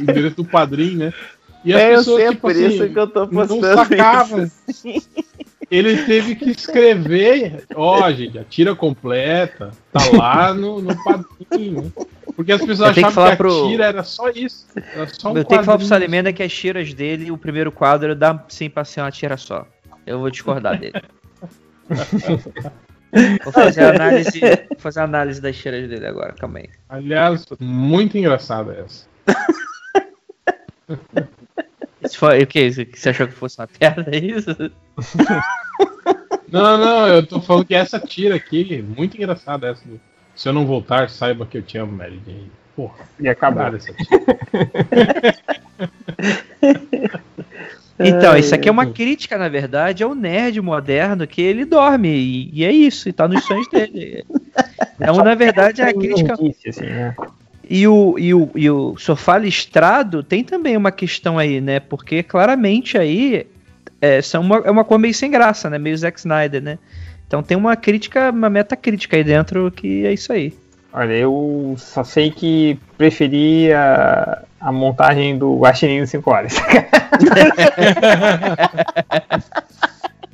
endereço 0.00 0.36
do 0.36 0.44
padrinho, 0.44 0.98
né? 0.98 1.12
E 1.64 1.72
as 1.72 1.80
É, 1.80 1.92
eu 1.94 1.98
pessoas, 1.98 2.16
sei, 2.16 2.26
é 2.26 2.28
tipo 2.30 2.40
por 2.42 2.50
assim, 2.50 2.66
isso 2.66 2.88
que 2.90 2.98
eu 2.98 3.06
tô 3.06 3.20
não 3.20 3.28
postando 3.28 3.74
sacavam. 3.76 4.44
isso. 4.68 5.10
Ele 5.70 5.96
teve 6.04 6.34
que 6.34 6.50
escrever. 6.50 7.64
Ó, 7.74 8.10
gente, 8.12 8.38
a 8.38 8.44
tira 8.44 8.74
completa 8.74 9.70
tá 9.90 10.00
lá 10.12 10.52
no, 10.52 10.80
no 10.82 10.94
padrinho. 11.02 11.82
né? 11.96 12.04
Porque 12.36 12.52
as 12.52 12.60
pessoas 12.64 12.88
Eu 12.90 12.94
que 12.94 13.00
achavam 13.00 13.08
que, 13.10 13.14
falar 13.14 13.32
a 13.32 13.36
pro- 13.36 13.68
tira 13.68 13.84
era 13.86 14.02
só 14.04 14.28
isso. 14.28 14.66
Era 14.94 15.06
só 15.08 15.32
um 15.32 15.36
eu 15.38 15.44
tenho 15.44 15.60
que 15.60 15.64
falar 15.66 15.78
pro. 15.78 15.86
Salimena 15.86 16.32
que 16.32 16.42
as 16.42 16.52
tiras 16.52 16.92
dele, 16.92 17.30
o 17.30 17.38
primeiro 17.38 17.72
quadro, 17.72 18.14
dá 18.14 18.44
sim 18.48 18.68
pra 18.68 18.84
ser 18.84 19.00
uma 19.00 19.10
tira 19.10 19.36
só. 19.36 19.66
Eu 20.06 20.18
vou 20.18 20.28
discordar 20.30 20.78
dele. 20.78 21.00
Vou 23.44 23.52
fazer 23.52 23.82
a 23.84 23.90
análise, 23.90 24.40
vou 24.40 24.78
fazer 24.78 25.00
a 25.00 25.04
análise 25.04 25.40
das 25.40 25.54
cheiras 25.54 25.88
dele 25.88 26.06
agora, 26.06 26.32
calma 26.32 26.58
aí. 26.58 26.68
Aliás, 26.88 27.46
muito 27.60 28.18
engraçada 28.18 28.72
essa. 28.84 29.06
Isso 32.02 32.18
foi, 32.18 32.42
o 32.42 32.46
que? 32.46 32.70
Você 32.70 33.10
achou 33.10 33.26
que 33.28 33.32
fosse 33.34 33.58
uma 33.60 33.66
piada, 33.68 34.04
é 34.10 34.16
isso? 34.18 34.50
Não, 36.50 36.76
não, 36.78 37.08
eu 37.08 37.26
tô 37.26 37.40
falando 37.40 37.64
que 37.64 37.74
essa 37.74 37.98
tira 37.98 38.34
aqui, 38.36 38.82
muito 38.82 39.16
engraçada 39.16 39.68
essa. 39.68 39.86
do, 39.88 40.00
Se 40.36 40.48
eu 40.48 40.52
não 40.52 40.66
voltar, 40.66 41.08
saiba 41.08 41.46
que 41.46 41.58
eu 41.58 41.62
te 41.62 41.78
amo, 41.78 41.92
Mary 41.92 42.20
Jane. 42.26 42.50
Porra, 42.76 43.04
E 43.20 43.28
acabou. 43.28 43.58
caralho 43.58 43.76
essa 43.76 43.92
tira. 43.94 45.34
Então, 47.98 48.36
isso 48.36 48.54
aqui 48.54 48.68
é 48.68 48.72
uma 48.72 48.86
crítica, 48.86 49.38
na 49.38 49.48
verdade, 49.48 50.02
ao 50.02 50.14
nerd 50.14 50.60
moderno 50.60 51.26
que 51.26 51.40
ele 51.40 51.64
dorme. 51.64 52.08
E, 52.08 52.50
e 52.52 52.64
é 52.64 52.72
isso, 52.72 53.08
e 53.08 53.12
tá 53.12 53.28
nos 53.28 53.44
sonhos 53.44 53.68
dele. 53.68 54.24
Então, 55.00 55.16
na 55.16 55.34
verdade, 55.34 55.82
a 55.82 55.92
crítica. 55.92 56.36
Notícia, 56.36 56.70
assim, 56.70 56.86
né? 56.86 57.16
E 57.68 57.86
o, 57.88 58.16
e, 58.18 58.32
o, 58.32 58.50
e 58.54 58.70
o 58.70 58.96
sofá 58.96 59.36
listrado 59.36 60.22
tem 60.22 60.44
também 60.44 60.76
uma 60.76 60.92
questão 60.92 61.38
aí, 61.38 61.60
né? 61.60 61.80
Porque 61.80 62.22
claramente 62.22 62.96
aí 62.96 63.46
é, 64.00 64.22
são 64.22 64.42
uma, 64.42 64.58
é 64.58 64.70
uma 64.70 64.84
coisa 64.84 65.00
meio 65.00 65.14
sem 65.14 65.30
graça, 65.30 65.68
né? 65.68 65.78
Meio 65.78 65.96
Zack 65.96 66.18
Snyder, 66.18 66.62
né? 66.62 66.78
Então 67.26 67.42
tem 67.42 67.56
uma 67.56 67.74
crítica, 67.74 68.30
uma 68.30 68.50
metacrítica 68.50 69.16
aí 69.16 69.24
dentro 69.24 69.70
que 69.70 70.06
é 70.06 70.12
isso 70.12 70.32
aí. 70.32 70.52
Olha, 70.96 71.12
eu 71.12 71.74
só 71.76 72.04
sei 72.04 72.30
que 72.30 72.78
preferi 72.96 73.72
a, 73.72 74.42
a 74.60 74.70
montagem 74.70 75.36
do 75.36 75.58
Guaxinim 75.58 76.06
5 76.06 76.30
horas. 76.30 76.54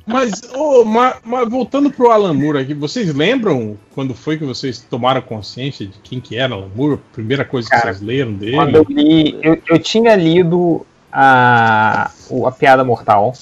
Mas, 0.05 0.41
ô, 0.53 0.83
ma- 0.83 1.15
mas 1.23 1.47
voltando 1.49 1.89
pro 1.89 2.11
Alan 2.11 2.33
Moore 2.33 2.59
aqui, 2.59 2.73
vocês 2.73 3.13
lembram 3.13 3.77
quando 3.93 4.13
foi 4.13 4.37
que 4.37 4.43
vocês 4.43 4.79
tomaram 4.79 5.21
consciência 5.21 5.85
de 5.85 5.93
quem 6.03 6.19
que 6.19 6.35
era 6.35 6.53
Alan 6.53 6.69
Moore? 6.75 6.99
Primeira 7.13 7.45
coisa 7.45 7.69
que 7.69 7.75
Cara, 7.75 7.93
vocês 7.93 8.01
leram 8.01 8.33
dele? 8.33 8.55
Quando 8.55 8.75
eu 8.75 8.85
li, 8.89 9.39
eu, 9.41 9.61
eu 9.69 9.79
tinha 9.79 10.15
lido 10.15 10.85
a, 11.11 12.11
a 12.45 12.51
Piada 12.51 12.83
Mortal. 12.83 13.33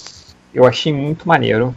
Eu 0.54 0.66
achei 0.66 0.94
muito 0.94 1.28
maneiro. 1.28 1.76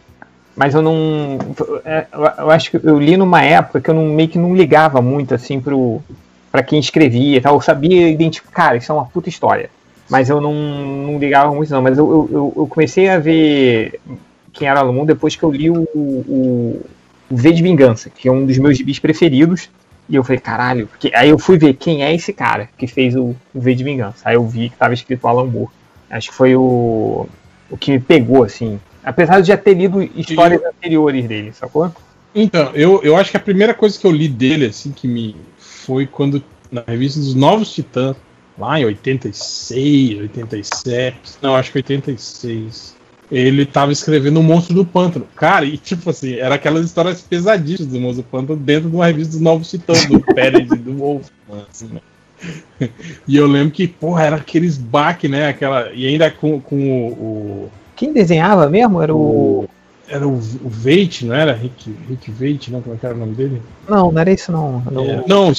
Mas 0.57 0.75
eu 0.75 0.83
não. 0.83 1.39
é, 1.85 2.07
Eu, 2.13 2.51
acho 2.51 2.71
que 2.71 2.77
eu 2.83 2.99
li 2.99 3.17
numa 3.17 3.43
época 3.43 3.81
que 3.81 3.89
eu 3.91 3.95
não, 3.95 4.05
meio 4.07 4.29
que 4.29 4.39
não 4.39 4.55
ligava 4.55 5.01
muito 5.01 5.35
assim 5.35 5.61
pro, 5.61 6.03
pra 6.51 6.63
quem 6.63 6.79
escrevia 6.79 7.39
e 7.39 7.41
tal. 7.41 7.55
Eu 7.55 7.61
sabia 7.61 8.09
identificar, 8.09 8.51
cara, 8.53 8.77
isso 8.77 8.93
é 8.93 8.95
uma 8.95 9.07
puta 9.07 9.29
história. 9.29 9.71
Mas 10.11 10.29
eu 10.29 10.41
não, 10.41 10.53
não 10.53 11.19
ligava 11.19 11.55
muito, 11.55 11.71
não. 11.73 11.81
Mas 11.81 11.97
eu, 11.97 12.29
eu, 12.31 12.53
eu- 12.57 12.67
comecei 12.67 13.09
a 13.09 13.19
ver 13.19 13.99
quem 14.53 14.69
era 14.69 14.85
Moore 14.85 15.07
depois 15.07 15.35
que 15.37 15.43
eu 15.43 15.51
li 15.51 15.71
o, 15.71 15.89
o, 15.95 16.81
o 17.31 17.37
V 17.37 17.53
de 17.53 17.63
Vingança, 17.63 18.11
que 18.11 18.29
é 18.29 18.33
um 18.33 18.45
dos 18.45 18.59
meus 18.59 18.77
gibis 18.77 18.99
preferidos. 18.99 19.71
E 20.09 20.17
eu 20.17 20.25
falei, 20.25 20.39
caralho, 20.41 20.87
porque 20.89 21.11
aí 21.15 21.31
eu 21.31 21.39
fui 21.39 21.57
ver 21.57 21.75
quem 21.75 22.03
é 22.05 22.15
esse 22.15 22.33
cara 22.33 22.69
que 22.77 22.87
fez 22.87 23.15
o, 23.17 23.35
o 23.55 23.61
V 23.61 23.75
de 23.75 23.85
Vingança. 23.85 24.19
Aí 24.25 24.35
eu 24.35 24.47
vi 24.47 24.69
que 24.69 24.77
tava 24.77 24.93
escrito 24.93 25.27
Alan 25.27 25.47
Moore. 25.47 25.71
Acho 26.11 26.29
que 26.29 26.35
foi 26.37 26.55
o, 26.55 27.27
o 27.71 27.77
que 27.79 27.93
me 27.93 28.01
pegou, 28.01 28.45
assim. 28.45 28.79
Apesar 29.05 29.41
de 29.41 29.49
já 29.49 29.57
ter 29.57 29.75
lido 29.75 30.03
histórias 30.17 30.63
anteriores 30.65 31.27
dele, 31.27 31.53
sacou? 31.53 31.93
Então, 32.35 32.71
eu, 32.75 33.03
eu 33.03 33.17
acho 33.17 33.31
que 33.31 33.37
a 33.37 33.41
primeira 33.41 33.75
coisa 33.75 33.99
que 33.99 34.07
eu 34.07 34.11
li 34.11 34.29
dele, 34.29 34.67
assim, 34.67 34.91
que 34.93 35.07
me 35.07 35.37
foi 35.59 36.07
quando, 36.07 36.43
na 36.71 36.83
revista 36.87 37.21
dos 37.21 37.35
Novos 37.35 37.73
Titãs, 37.73 38.17
lá 38.59 38.81
em 38.81 38.85
86, 38.85 40.21
87, 40.21 41.17
não, 41.43 41.55
acho 41.55 41.73
que 41.73 41.79
86, 41.79 42.97
ele 43.31 43.67
tava 43.67 43.93
escrevendo 43.93 44.41
o 44.41 44.43
Monstro 44.43 44.75
do 44.75 44.85
Pântano. 44.85 45.27
Cara, 45.35 45.65
e 45.65 45.77
tipo 45.77 46.11
assim, 46.11 46.35
era 46.35 46.55
aquelas 46.55 46.85
histórias 46.85 47.21
pesadíssimas 47.21 47.93
do 47.93 48.01
Monstro 48.01 48.23
do 48.23 48.29
Pântano 48.29 48.59
dentro 48.59 48.89
de 48.89 48.97
uma 48.97 49.07
revista 49.07 49.33
dos 49.33 49.41
Novos 49.41 49.71
Titãs, 49.71 50.07
do 50.07 50.21
Pérez 50.35 50.71
e 50.71 50.77
do 50.77 50.95
Wolf, 50.95 51.29
assim, 51.71 51.89
né? 51.89 52.01
E 53.29 53.37
eu 53.37 53.47
lembro 53.47 53.73
que, 53.73 53.87
porra, 53.87 54.25
era 54.25 54.37
aqueles 54.37 54.77
baque, 54.77 55.29
né? 55.29 55.49
Aquela, 55.49 55.93
e 55.93 56.07
ainda 56.07 56.31
com, 56.31 56.61
com 56.61 56.77
o, 56.77 57.13
o 57.13 57.71
Quem 58.03 58.13
desenhava 58.13 58.69
mesmo 58.69 59.01
era 59.01 59.15
o. 59.15 59.69
era 60.09 60.27
o, 60.27 60.33
o 60.33 60.69
Veit, 60.69 61.25
não 61.25 61.35
era? 61.37 61.53
Rick, 61.53 61.95
Rick 62.09 62.33
Veit, 62.33 62.69
não? 62.73 62.83
Como 62.83 62.99
é 63.01 63.07
era 63.07 63.15
o 63.15 63.19
nome 63.19 63.35
dele? 63.37 63.63
Não, 63.89 64.11
não 64.11 64.21
era 64.21 64.33
isso 64.33 64.51
não. 64.51 64.83
Era 64.91 65.01
o- 65.01 65.09
Era- 65.11 65.25
não, 65.29 65.53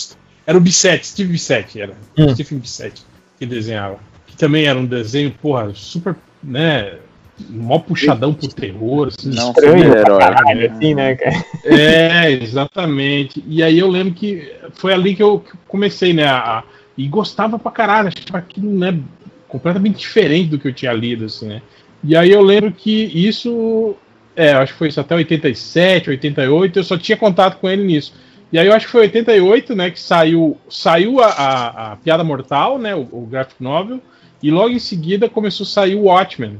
era 0.45 0.57
o 0.57 0.61
Bissetti, 0.61 1.07
Steve 1.07 1.31
Bissetti, 1.31 1.79
era. 1.79 1.93
Hum. 2.17 2.27
Stephen 2.33 2.59
Bissetti, 2.59 3.01
que 3.39 3.45
desenhava. 3.45 3.97
Que 4.27 4.35
também 4.35 4.65
era 4.65 4.77
um 4.77 4.85
desenho, 4.85 5.31
porra, 5.41 5.71
super, 5.73 6.17
né? 6.43 6.95
Mó 7.49 7.79
puxadão 7.79 8.33
pro 8.33 8.49
terror, 8.49 9.07
assim. 9.07 9.29
Não, 9.29 9.47
Estranho 9.51 9.73
pra 9.89 9.99
super-herói. 10.01 10.19
caralho, 10.19 10.71
assim, 10.71 10.93
né, 10.95 11.15
cara? 11.15 11.45
É, 11.63 12.31
exatamente. 12.31 13.41
E 13.47 13.63
aí 13.63 13.79
eu 13.79 13.87
lembro 13.87 14.13
que 14.13 14.51
foi 14.73 14.93
ali 14.93 15.15
que 15.15 15.23
eu 15.23 15.39
que 15.39 15.51
eu 15.55 15.59
comecei, 15.67 16.11
né? 16.11 16.25
A- 16.27 16.63
e 16.97 17.07
gostava 17.07 17.57
pra 17.57 17.71
caralho, 17.71 18.09
achava 18.09 18.37
aquilo, 18.37 18.69
né? 18.77 18.99
Completamente 19.47 19.97
diferente 19.99 20.49
do 20.49 20.59
que 20.59 20.67
eu 20.67 20.73
tinha 20.73 20.91
lido, 20.93 21.25
assim, 21.25 21.47
né? 21.47 21.61
E 22.03 22.15
aí 22.15 22.31
eu 22.31 22.41
lembro 22.41 22.71
que 22.71 22.91
isso. 22.91 23.95
É, 24.35 24.51
acho 24.51 24.73
que 24.73 24.79
foi 24.79 24.87
isso 24.87 24.99
até 24.99 25.15
87, 25.15 26.09
88, 26.09 26.79
eu 26.79 26.83
só 26.83 26.97
tinha 26.97 27.15
contato 27.15 27.59
com 27.59 27.69
ele 27.69 27.83
nisso. 27.83 28.13
E 28.51 28.59
aí 28.59 28.67
eu 28.67 28.73
acho 28.73 28.85
que 28.85 28.91
foi 28.91 29.01
88, 29.01 29.75
né, 29.75 29.89
que 29.89 29.99
saiu, 29.99 30.57
saiu 30.69 31.19
a, 31.19 31.27
a, 31.27 31.91
a 31.91 31.95
Piada 31.97 32.23
Mortal, 32.23 32.77
né, 32.77 32.95
o, 32.95 33.07
o 33.11 33.27
graphic 33.29 33.61
novel, 33.61 33.99
e 34.41 34.51
logo 34.51 34.69
em 34.69 34.79
seguida 34.79 35.29
começou 35.29 35.63
a 35.63 35.67
sair 35.67 35.95
o 35.95 36.03
Watchmen, 36.03 36.59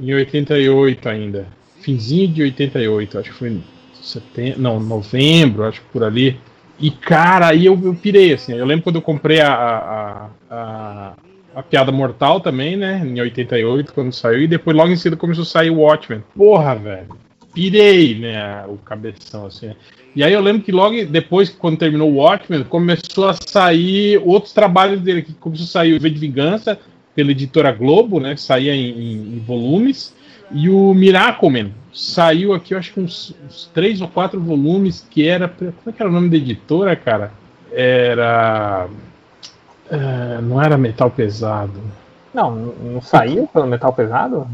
em 0.00 0.14
88 0.14 1.08
ainda. 1.08 1.46
Finzinho 1.80 2.28
de 2.28 2.42
88, 2.42 3.18
acho 3.18 3.30
que 3.30 3.36
foi 3.36 3.48
em 3.50 3.64
setembro, 4.00 4.60
não, 4.60 4.78
novembro, 4.78 5.64
acho 5.64 5.80
que 5.80 5.86
por 5.88 6.04
ali. 6.04 6.38
E 6.78 6.90
cara, 6.90 7.48
aí 7.48 7.66
eu, 7.66 7.78
eu 7.82 7.94
pirei, 7.94 8.32
assim. 8.32 8.52
Eu 8.54 8.66
lembro 8.66 8.84
quando 8.84 8.96
eu 8.96 9.02
comprei 9.02 9.40
a, 9.40 9.52
a, 9.52 10.28
a, 10.50 11.12
a 11.54 11.62
Piada 11.62 11.92
Mortal 11.92 12.40
também, 12.40 12.76
né, 12.76 13.02
em 13.04 13.20
88, 13.20 13.92
quando 13.92 14.12
saiu, 14.12 14.42
e 14.42 14.48
depois 14.48 14.76
logo 14.76 14.90
em 14.90 14.96
seguida 14.96 15.16
começou 15.16 15.42
a 15.42 15.46
sair 15.46 15.70
o 15.70 15.78
Watchmen. 15.80 16.22
Porra, 16.36 16.74
velho. 16.74 17.08
Pirei, 17.54 18.18
né, 18.18 18.64
o 18.66 18.76
cabeção, 18.78 19.46
assim. 19.46 19.72
E 20.16 20.22
aí 20.24 20.32
eu 20.32 20.40
lembro 20.40 20.62
que 20.62 20.72
logo 20.72 21.04
depois, 21.06 21.48
quando 21.50 21.76
terminou 21.78 22.10
o 22.10 22.16
Watchmen, 22.16 22.64
começou 22.64 23.28
a 23.28 23.34
sair 23.34 24.20
outros 24.24 24.52
trabalhos 24.52 25.00
dele, 25.00 25.22
que 25.22 25.32
começou 25.34 25.64
a 25.64 25.68
sair 25.68 25.94
o 25.94 26.00
V 26.00 26.10
de 26.10 26.18
Vingança, 26.18 26.78
pela 27.14 27.30
editora 27.30 27.70
Globo, 27.72 28.18
né? 28.18 28.36
Saía 28.36 28.74
em, 28.74 28.88
em- 28.90 29.36
em 29.36 29.38
volumes. 29.46 30.14
E 30.50 30.68
o 30.70 30.94
Miracleman 30.94 31.70
saiu 31.92 32.54
aqui, 32.54 32.72
eu 32.74 32.78
acho 32.78 32.92
que 32.94 33.00
uns, 33.00 33.34
uns 33.46 33.70
três 33.74 34.00
ou 34.00 34.08
quatro 34.08 34.40
volumes, 34.40 35.06
que 35.10 35.26
era. 35.26 35.46
Como 35.48 35.72
é 35.86 35.92
que 35.92 36.02
era 36.02 36.08
o 36.10 36.12
nome 36.12 36.30
da 36.30 36.36
editora, 36.36 36.96
cara? 36.96 37.32
Era. 37.70 38.88
É, 39.92 40.40
não 40.40 40.60
era 40.60 40.76
metal 40.76 41.10
pesado. 41.10 41.80
Não, 42.34 42.50
não 42.50 43.02
saiu 43.02 43.46
pelo 43.46 43.66
Metal 43.66 43.92
Pesado? 43.92 44.46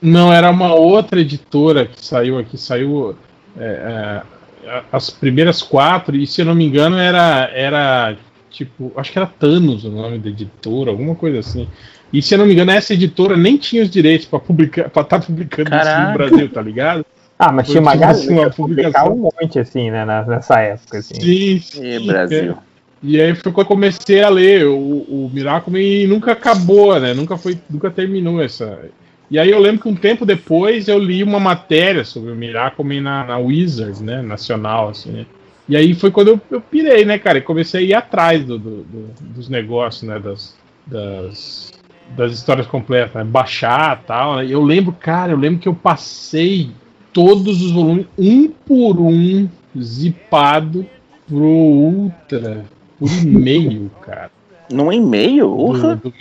Não, 0.00 0.32
era 0.32 0.50
uma 0.50 0.74
outra 0.74 1.20
editora 1.20 1.84
que 1.86 2.02
saiu 2.04 2.38
aqui, 2.38 2.56
saiu 2.56 3.14
é, 3.58 4.22
é, 4.64 4.82
as 4.90 5.10
primeiras 5.10 5.62
quatro, 5.62 6.16
e 6.16 6.26
se 6.26 6.40
eu 6.40 6.46
não 6.46 6.54
me 6.54 6.64
engano 6.64 6.96
era, 6.96 7.50
era 7.52 8.16
tipo, 8.50 8.92
acho 8.96 9.12
que 9.12 9.18
era 9.18 9.26
Thanos 9.26 9.84
o 9.84 9.90
nome 9.90 10.18
da 10.18 10.30
editora, 10.30 10.90
alguma 10.90 11.14
coisa 11.14 11.40
assim. 11.40 11.68
E 12.10 12.22
se 12.22 12.34
eu 12.34 12.38
não 12.38 12.46
me 12.46 12.54
engano, 12.54 12.70
essa 12.70 12.94
editora 12.94 13.36
nem 13.36 13.58
tinha 13.58 13.82
os 13.82 13.90
direitos 13.90 14.26
para 14.26 14.38
publicar, 14.38 14.88
para 14.88 15.02
estar 15.02 15.20
publicando 15.20 15.68
isso 15.68 15.84
Caraca. 15.84 16.08
no 16.08 16.14
Brasil, 16.14 16.48
tá 16.50 16.62
ligado? 16.62 17.04
Ah, 17.38 17.52
mas 17.52 17.66
Foi 17.66 17.74
tinha 17.74 17.82
uma 17.82 17.92
tipo 17.92 18.04
assim, 18.04 18.32
uma 18.32 18.50
publicação. 18.50 19.12
um 19.12 19.16
monte, 19.16 19.58
assim, 19.58 19.90
né, 19.90 20.04
nessa 20.26 20.58
época, 20.60 20.98
assim. 20.98 21.14
Sim, 21.20 21.60
sim. 21.60 21.84
E 21.84 22.06
Brasil. 22.06 22.56
E 23.02 23.20
aí 23.20 23.34
foi 23.34 23.52
quando 23.52 23.66
eu 23.66 23.68
comecei 23.68 24.22
a 24.22 24.28
ler 24.28 24.66
o, 24.66 24.76
o 24.76 25.30
Miracle 25.32 25.78
e 25.78 26.06
nunca 26.06 26.32
acabou, 26.32 26.98
né? 26.98 27.14
Nunca 27.14 27.36
foi, 27.36 27.58
nunca 27.70 27.90
terminou 27.90 28.42
essa. 28.42 28.90
E 29.30 29.38
aí 29.38 29.50
eu 29.50 29.58
lembro 29.60 29.82
que 29.82 29.88
um 29.88 29.94
tempo 29.94 30.26
depois 30.26 30.88
eu 30.88 30.98
li 30.98 31.22
uma 31.22 31.38
matéria 31.38 32.04
sobre 32.04 32.32
o 32.32 32.36
Miracle 32.36 33.00
na, 33.00 33.24
na 33.24 33.38
Wizards, 33.38 34.00
né? 34.00 34.20
Nacional, 34.22 34.88
assim. 34.88 35.10
né? 35.12 35.26
E 35.68 35.76
aí 35.76 35.94
foi 35.94 36.10
quando 36.10 36.28
eu, 36.28 36.40
eu 36.50 36.60
pirei, 36.60 37.04
né, 37.04 37.18
cara? 37.18 37.38
E 37.38 37.42
comecei 37.42 37.80
a 37.80 37.88
ir 37.88 37.94
atrás 37.94 38.44
do, 38.44 38.58
do- 38.58 38.82
do- 38.82 39.14
dos 39.20 39.48
negócios, 39.48 40.02
né? 40.02 40.18
Das, 40.18 40.56
das, 40.86 41.72
das 42.16 42.32
histórias 42.32 42.66
completas, 42.66 43.14
né? 43.14 43.24
baixar 43.24 44.02
tal. 44.06 44.36
Né? 44.36 44.46
Eu 44.48 44.62
lembro, 44.62 44.92
cara, 44.92 45.32
eu 45.32 45.36
lembro 45.38 45.60
que 45.60 45.68
eu 45.68 45.74
passei 45.74 46.70
todos 47.12 47.62
os 47.62 47.70
volumes, 47.70 48.06
um 48.18 48.48
por 48.48 48.98
um, 48.98 49.48
zipado 49.78 50.86
pro 51.28 51.44
Ultra, 51.44 52.64
por 52.98 53.10
e-mail, 53.10 53.90
cara. 54.02 54.30
Num 54.70 54.92
e-mail? 54.92 55.48
Do, 55.48 55.96
do, 55.96 56.14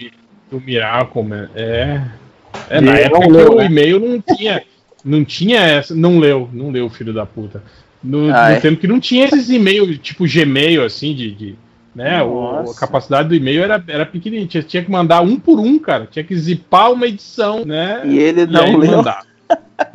do 0.51 0.61
Miracle, 0.61 1.23
man. 1.23 1.49
É. 1.55 2.01
É, 2.69 2.77
E 2.77 2.81
na 2.81 2.97
época 2.97 3.27
leu, 3.27 3.53
o 3.53 3.57
né? 3.57 3.65
e-mail 3.65 3.99
não 3.99 4.21
tinha. 4.35 4.63
Não 5.03 5.23
tinha 5.25 5.59
essa. 5.59 5.93
Não 5.95 6.19
leu, 6.19 6.49
não 6.51 6.69
leu, 6.71 6.89
filho 6.89 7.13
da 7.13 7.25
puta. 7.25 7.61
No, 8.03 8.33
Ah, 8.33 8.49
no 8.49 8.55
é? 8.55 8.59
tempo 8.59 8.79
que 8.79 8.87
não 8.87 8.99
tinha 8.99 9.25
esses 9.25 9.49
e-mails, 9.49 9.97
tipo 9.99 10.25
Gmail, 10.27 10.83
assim, 10.83 11.13
de. 11.13 11.31
de 11.31 11.55
né, 11.95 12.21
o- 12.23 12.69
a 12.69 12.75
capacidade 12.75 13.27
do 13.27 13.33
e-mail 13.35 13.63
era, 13.63 13.83
era 13.87 14.05
pequenininha. 14.05 14.47
Tinha, 14.47 14.63
tinha 14.63 14.83
que 14.83 14.91
mandar 14.91 15.21
um 15.21 15.39
por 15.39 15.59
um, 15.59 15.79
cara. 15.79 16.07
Tinha 16.09 16.23
que 16.23 16.35
zipar 16.37 16.91
uma 16.91 17.07
edição, 17.07 17.65
né? 17.65 18.01
E 18.05 18.19
ele 18.19 18.41
E 18.41 18.45
não 18.47 18.75
leu. 18.77 18.97
mandar. 18.97 19.25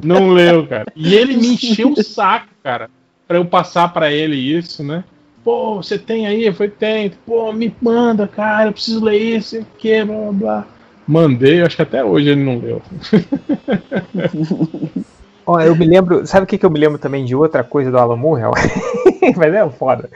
Não 0.03 0.31
leu, 0.31 0.67
cara. 0.67 0.87
E 0.97 1.15
ele 1.15 1.37
me 1.37 1.49
encheu 1.55 1.93
o 1.93 2.03
saco, 2.03 2.49
cara, 2.63 2.91
pra 3.27 3.37
eu 3.39 3.45
passar 3.45 3.93
pra 3.93 4.11
ele 4.13 4.35
isso, 4.37 4.83
né? 4.83 5.05
Pô, 5.45 5.77
você 5.77 5.99
tem 5.99 6.27
aí? 6.27 6.45
Eu 6.47 6.55
falei, 6.55 6.71
tem. 6.71 7.11
Pô, 7.27 7.53
me 7.53 7.75
manda, 7.81 8.29
cara, 8.29 8.69
eu 8.69 8.73
preciso 8.73 9.05
ler 9.05 9.19
isso, 9.19 9.59
o 9.61 9.65
que, 9.79 10.05
blá, 10.05 10.15
blá, 10.17 10.33
blá. 10.33 10.67
Mandei, 11.07 11.63
acho 11.63 11.77
que 11.77 11.83
até 11.83 12.05
hoje 12.05 12.29
ele 12.31 12.45
não 12.45 12.59
leu. 12.59 12.81
Ó, 15.45 15.61
eu 15.61 15.75
me 15.75 15.85
lembro, 15.87 16.25
sabe 16.27 16.45
o 16.45 16.47
que, 16.47 16.57
que 16.57 16.65
eu 16.65 16.71
me 16.71 16.79
lembro 16.79 16.99
também 16.99 17.25
de 17.25 17.35
outra 17.35 17.65
coisa 17.65 17.91
do 17.91 17.99
Alan 17.99 18.17
Moore? 18.17 18.43
Mas 19.37 19.55
é 19.55 19.69
foda. 19.71 20.09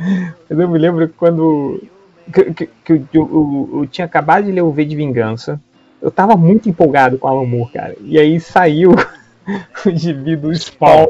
Mas 0.48 0.58
eu 0.58 0.68
me 0.68 0.78
lembro 0.78 1.08
quando 1.16 1.82
que, 2.32 2.44
que, 2.52 2.66
que 2.84 2.92
eu, 2.92 3.02
eu- 3.12 3.70
eu 3.80 3.86
tinha 3.86 4.04
acabado 4.04 4.44
de 4.44 4.52
ler 4.52 4.62
o 4.62 4.70
V 4.70 4.84
de 4.84 4.94
Vingança. 4.94 5.60
Eu 6.00 6.10
tava 6.10 6.36
muito 6.36 6.68
empolgado 6.68 7.18
com 7.18 7.26
o 7.26 7.30
Alan 7.30 7.46
Moore, 7.46 7.72
cara. 7.72 7.96
E 8.02 8.18
aí 8.18 8.38
saiu 8.38 8.92
o 9.84 9.90
gibi 9.90 10.36
do 10.36 10.54
Spawn. 10.54 11.06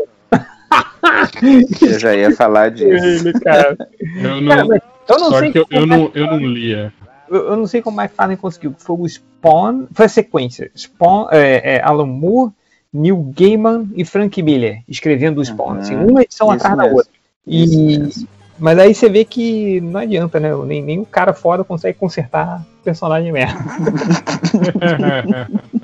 Eu 1.82 1.98
já 1.98 2.14
ia 2.14 2.34
falar 2.34 2.70
disso. 2.70 3.32
Cara. 3.40 3.76
Eu 4.00 4.46
Cara, 4.46 4.64
não, 4.64 4.68
mas 4.68 4.82
eu 5.08 5.18
não 5.18 5.38
sei 5.38 5.52
que 5.52 5.58
eu, 5.58 5.66
é 5.70 5.86
não, 5.86 6.10
eu 6.14 6.26
não 6.26 6.38
lia. 6.38 6.92
eu, 7.28 7.50
eu 7.50 7.56
não 7.56 7.66
sei 7.66 7.80
como 7.80 8.00
a 8.00 8.08
Farley 8.08 8.36
conseguiu. 8.36 8.74
Foi 8.76 8.96
o 8.96 9.08
Spawn. 9.08 9.86
Foi 9.92 10.06
a 10.06 10.08
sequência. 10.08 10.70
Spawn, 10.76 11.28
é, 11.30 11.76
é, 11.76 11.82
Alan 11.82 12.06
Moore, 12.06 12.52
Neil 12.92 13.32
Gaiman 13.36 13.88
e 13.94 14.04
Frank 14.04 14.42
Miller 14.42 14.82
escrevendo 14.88 15.40
o 15.40 15.44
Spawn. 15.44 15.74
Uhum. 15.74 15.78
Assim, 15.78 15.96
uma 15.96 16.22
edição 16.22 16.48
Isso 16.48 16.56
atrás 16.56 16.76
da 16.76 16.92
outra. 16.92 17.10
E, 17.46 18.26
mas 18.58 18.78
aí 18.78 18.94
você 18.94 19.08
vê 19.08 19.24
que 19.24 19.80
não 19.80 20.00
adianta, 20.00 20.40
né? 20.40 20.50
Nem, 20.64 20.82
nem 20.82 20.98
o 20.98 21.06
cara 21.06 21.32
foda 21.32 21.62
consegue 21.62 21.98
consertar 21.98 22.64
personagem 22.82 23.32
merda. 23.32 23.60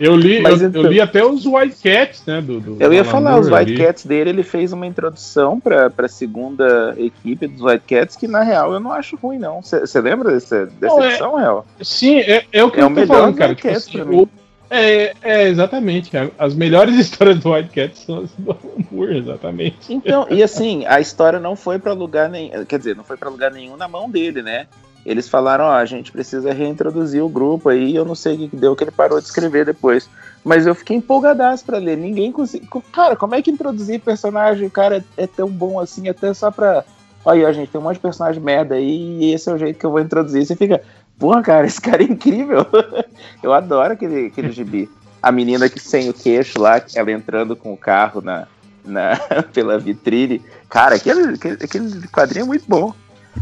Eu 0.00 0.16
li, 0.16 0.40
Mas 0.40 0.60
eu, 0.60 0.68
então- 0.68 0.82
eu 0.82 0.90
li 0.90 1.00
até 1.00 1.24
os 1.24 1.46
White 1.46 1.76
Cats, 1.82 2.24
né? 2.26 2.40
Do, 2.40 2.58
do 2.60 2.76
Eu 2.80 2.92
ia 2.92 3.02
Alan 3.02 3.10
falar, 3.10 3.30
Moore, 3.30 3.40
os 3.42 3.48
eu 3.48 3.54
White 3.54 3.70
li. 3.72 3.78
Cats 3.78 4.04
dele, 4.04 4.30
ele 4.30 4.42
fez 4.42 4.72
uma 4.72 4.86
introdução 4.86 5.60
pra, 5.60 5.88
pra 5.88 6.08
segunda 6.08 6.94
equipe 6.98 7.46
dos 7.46 7.60
White 7.62 7.84
Cats, 7.86 8.16
que 8.16 8.26
na 8.26 8.42
real 8.42 8.72
eu 8.72 8.80
não 8.80 8.90
acho 8.92 9.16
ruim, 9.16 9.38
não. 9.38 9.62
Você 9.62 10.00
lembra 10.00 10.32
dessa, 10.32 10.66
dessa 10.66 10.96
Não, 11.20 11.38
é- 11.38 11.42
real? 11.42 11.66
Sim, 11.80 12.18
é, 12.18 12.44
é 12.52 12.64
o 12.64 12.70
que 12.70 12.80
É 12.80 12.82
eu 12.82 12.86
o 12.86 12.88
tô 12.88 12.94
melhor 12.96 13.06
falando, 13.16 13.32
do 13.34 13.38
cara. 13.38 13.50
White 13.50 13.62
Tipo 13.62 13.74
Cats 13.74 13.88
assim, 13.88 14.00
o- 14.00 14.28
é, 14.70 15.14
é, 15.22 15.48
exatamente. 15.48 16.10
cara. 16.10 16.30
As 16.36 16.54
melhores 16.54 16.96
histórias 16.98 17.38
do 17.38 17.52
White 17.52 17.68
Cats 17.70 18.00
são 18.04 18.18
as 18.24 18.30
do 18.32 18.50
Alan 18.50 18.84
Moore, 18.90 19.18
exatamente. 19.18 19.76
Então, 19.94 20.26
e 20.28 20.42
assim, 20.42 20.84
a 20.86 20.98
história 21.00 21.38
não 21.38 21.54
foi 21.54 21.78
pra 21.78 21.92
lugar 21.92 22.28
nenhum, 22.28 22.64
quer 22.64 22.78
dizer, 22.78 22.96
não 22.96 23.04
foi 23.04 23.16
pra 23.16 23.30
lugar 23.30 23.52
nenhum 23.52 23.76
na 23.76 23.86
mão 23.86 24.10
dele, 24.10 24.42
né? 24.42 24.66
Eles 25.04 25.28
falaram, 25.28 25.64
ó, 25.64 25.72
a 25.72 25.84
gente 25.84 26.10
precisa 26.10 26.52
reintroduzir 26.52 27.22
o 27.22 27.28
grupo 27.28 27.68
aí, 27.68 27.94
eu 27.94 28.04
não 28.04 28.14
sei 28.14 28.34
o 28.34 28.48
que 28.48 28.56
deu, 28.56 28.74
que 28.74 28.84
ele 28.84 28.90
parou 28.90 29.20
de 29.20 29.26
escrever 29.26 29.66
depois. 29.66 30.08
Mas 30.42 30.66
eu 30.66 30.74
fiquei 30.74 30.96
empolgadaço 30.96 31.64
pra 31.64 31.78
ler, 31.78 31.96
ninguém 31.96 32.32
conseguiu. 32.32 32.68
Cara, 32.92 33.14
como 33.14 33.34
é 33.34 33.42
que 33.42 33.50
introduzir 33.50 34.00
personagem, 34.00 34.68
cara, 34.70 35.04
é 35.16 35.26
tão 35.26 35.48
bom 35.48 35.78
assim, 35.78 36.08
até 36.08 36.32
só 36.32 36.50
pra. 36.50 36.84
Olha, 37.24 37.52
gente, 37.52 37.70
tem 37.70 37.80
um 37.80 37.84
monte 37.84 37.94
de 37.94 38.00
personagem 38.00 38.42
merda 38.42 38.74
aí, 38.74 39.18
e 39.20 39.32
esse 39.32 39.48
é 39.48 39.52
o 39.52 39.58
jeito 39.58 39.78
que 39.78 39.86
eu 39.86 39.90
vou 39.90 40.00
introduzir. 40.00 40.44
Você 40.44 40.56
fica, 40.56 40.82
porra, 41.18 41.42
cara, 41.42 41.66
esse 41.66 41.80
cara 41.80 42.02
é 42.02 42.06
incrível. 42.06 42.66
eu 43.42 43.52
adoro 43.52 43.92
aquele, 43.92 44.26
aquele 44.26 44.52
gibi. 44.52 44.90
A 45.22 45.32
menina 45.32 45.68
que 45.70 45.80
sem 45.80 46.10
o 46.10 46.14
queixo 46.14 46.60
lá, 46.60 46.82
ela 46.94 47.10
entrando 47.10 47.56
com 47.56 47.72
o 47.72 47.78
carro 47.78 48.20
na, 48.20 48.46
na, 48.84 49.16
pela 49.52 49.78
vitrine. 49.78 50.42
Cara, 50.68 50.96
aquele, 50.96 51.34
aquele 51.34 52.06
quadrinho 52.08 52.44
é 52.44 52.46
muito 52.46 52.64
bom. 52.68 52.92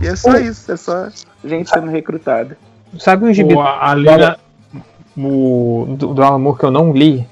E 0.00 0.06
é 0.06 0.16
só 0.16 0.36
isso, 0.38 0.70
é 0.72 0.76
só 0.76 1.08
gente 1.44 1.68
sendo 1.70 1.90
recrutada. 1.90 2.56
Sabe 2.98 3.24
um 3.24 3.32
gibi 3.32 3.54
Pô, 3.54 3.60
a, 3.62 3.94
Lina, 3.94 4.36
o- 5.16 5.86
do, 5.98 6.14
do 6.14 6.22
Alan 6.22 6.38
Moore 6.38 6.58
que 6.58 6.64
eu 6.64 6.70
não 6.70 6.92
li, 6.92 7.26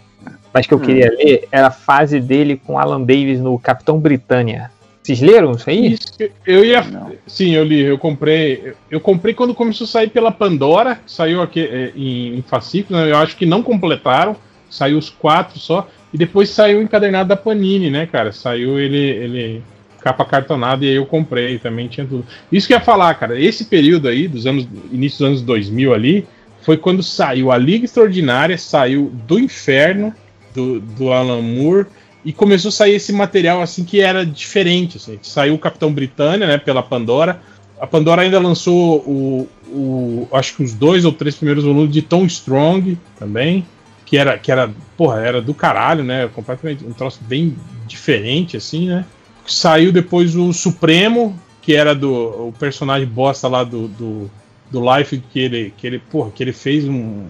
mas 0.52 0.66
que 0.66 0.74
eu 0.74 0.78
Hum. 0.78 0.82
queria 0.82 1.10
ler, 1.16 1.48
era 1.50 1.68
a 1.68 1.70
fase 1.72 2.20
dele 2.20 2.60
com 2.64 2.78
Alan 2.78 3.00
Davis 3.00 3.40
no 3.40 3.58
Capitão 3.58 3.98
Britânia. 3.98 4.70
Vocês 5.02 5.20
leram 5.20 5.52
isso 5.52 5.68
aí? 5.68 5.92
Isso, 5.94 6.06
eu- 6.46 6.64
ia. 6.64 6.82
Não. 6.82 7.12
Sim, 7.26 7.52
eu 7.52 7.64
li, 7.64 7.80
eu 7.80 7.98
comprei. 7.98 8.60
eu- 8.64 8.74
Eu 8.90 9.00
comprei 9.00 9.32
quando 9.34 9.54
começou 9.54 9.84
a 9.86 9.88
sair 9.88 10.08
pela 10.10 10.30
Pandora, 10.30 10.98
saiu 11.06 11.40
aqui 11.42 11.60
é, 11.60 11.92
em, 11.96 12.38
em 12.38 12.42
fascículo, 12.42 12.98
né, 13.00 13.10
eu 13.10 13.16
acho 13.16 13.36
que 13.36 13.46
não 13.46 13.62
completaram, 13.62 14.36
saiu 14.68 14.98
os 14.98 15.08
quatro 15.08 15.58
só, 15.58 15.88
e 16.12 16.18
depois 16.18 16.50
saiu 16.50 16.78
o 16.78 16.82
encadernado 16.82 17.28
da 17.30 17.36
Panini, 17.36 17.90
né, 17.90 18.06
cara? 18.06 18.30
Saiu 18.32 18.78
ele, 18.78 18.98
ele 18.98 19.62
capa 20.00 20.24
cartonada 20.24 20.84
e 20.84 20.88
aí 20.88 20.94
eu 20.94 21.06
comprei, 21.06 21.58
também 21.58 21.88
tinha 21.88 22.06
tudo. 22.06 22.24
Isso 22.50 22.66
que 22.66 22.72
eu 22.72 22.78
ia 22.78 22.84
falar, 22.84 23.14
cara, 23.14 23.38
esse 23.38 23.66
período 23.66 24.08
aí, 24.08 24.26
dos 24.26 24.46
anos, 24.46 24.66
início 24.90 25.18
dos 25.18 25.26
anos 25.26 25.42
2000 25.42 25.94
ali, 25.94 26.26
foi 26.62 26.76
quando 26.76 27.02
saiu 27.02 27.50
a 27.50 27.58
Liga 27.58 27.84
Extraordinária, 27.84 28.56
saiu 28.58 29.10
do 29.26 29.38
Inferno, 29.38 30.14
do, 30.54 30.80
do 30.80 31.12
Alan 31.12 31.42
Moore, 31.42 31.86
e 32.24 32.32
começou 32.32 32.68
a 32.68 32.72
sair 32.72 32.94
esse 32.94 33.12
material 33.12 33.62
assim 33.62 33.84
que 33.84 34.00
era 34.00 34.26
diferente. 34.26 34.98
Assim. 34.98 35.18
Saiu 35.22 35.54
o 35.54 35.58
Capitão 35.58 35.92
Britânia, 35.92 36.46
né, 36.46 36.58
pela 36.58 36.82
Pandora. 36.82 37.40
A 37.80 37.86
Pandora 37.86 38.22
ainda 38.22 38.38
lançou 38.38 38.98
o, 38.98 39.48
o 39.68 40.28
acho 40.32 40.54
que 40.56 40.62
os 40.62 40.74
dois 40.74 41.04
ou 41.04 41.12
três 41.12 41.34
primeiros 41.34 41.64
volumes 41.64 41.92
de 41.92 42.02
Tom 42.02 42.26
Strong 42.26 42.98
também, 43.18 43.64
que 44.04 44.18
era 44.18 44.36
que 44.36 44.52
era, 44.52 44.70
porra, 44.98 45.20
era 45.20 45.40
do 45.40 45.54
caralho, 45.54 46.04
né, 46.04 46.28
completamente 46.34 46.84
um 46.84 46.92
troço 46.92 47.20
bem 47.22 47.56
diferente 47.86 48.56
assim, 48.56 48.88
né? 48.88 49.06
Saiu 49.46 49.92
depois 49.92 50.36
o 50.36 50.52
Supremo, 50.52 51.38
que 51.62 51.74
era 51.74 51.94
do 51.94 52.48
o 52.48 52.54
personagem 52.58 53.06
bosta 53.06 53.48
lá 53.48 53.64
do, 53.64 53.88
do, 53.88 54.30
do 54.70 54.96
Life 54.96 55.18
que 55.32 55.38
ele 55.40 55.74
que 55.76 55.86
ele, 55.86 55.98
porra, 55.98 56.30
que 56.30 56.42
ele 56.42 56.52
fez 56.52 56.86
um, 56.88 57.26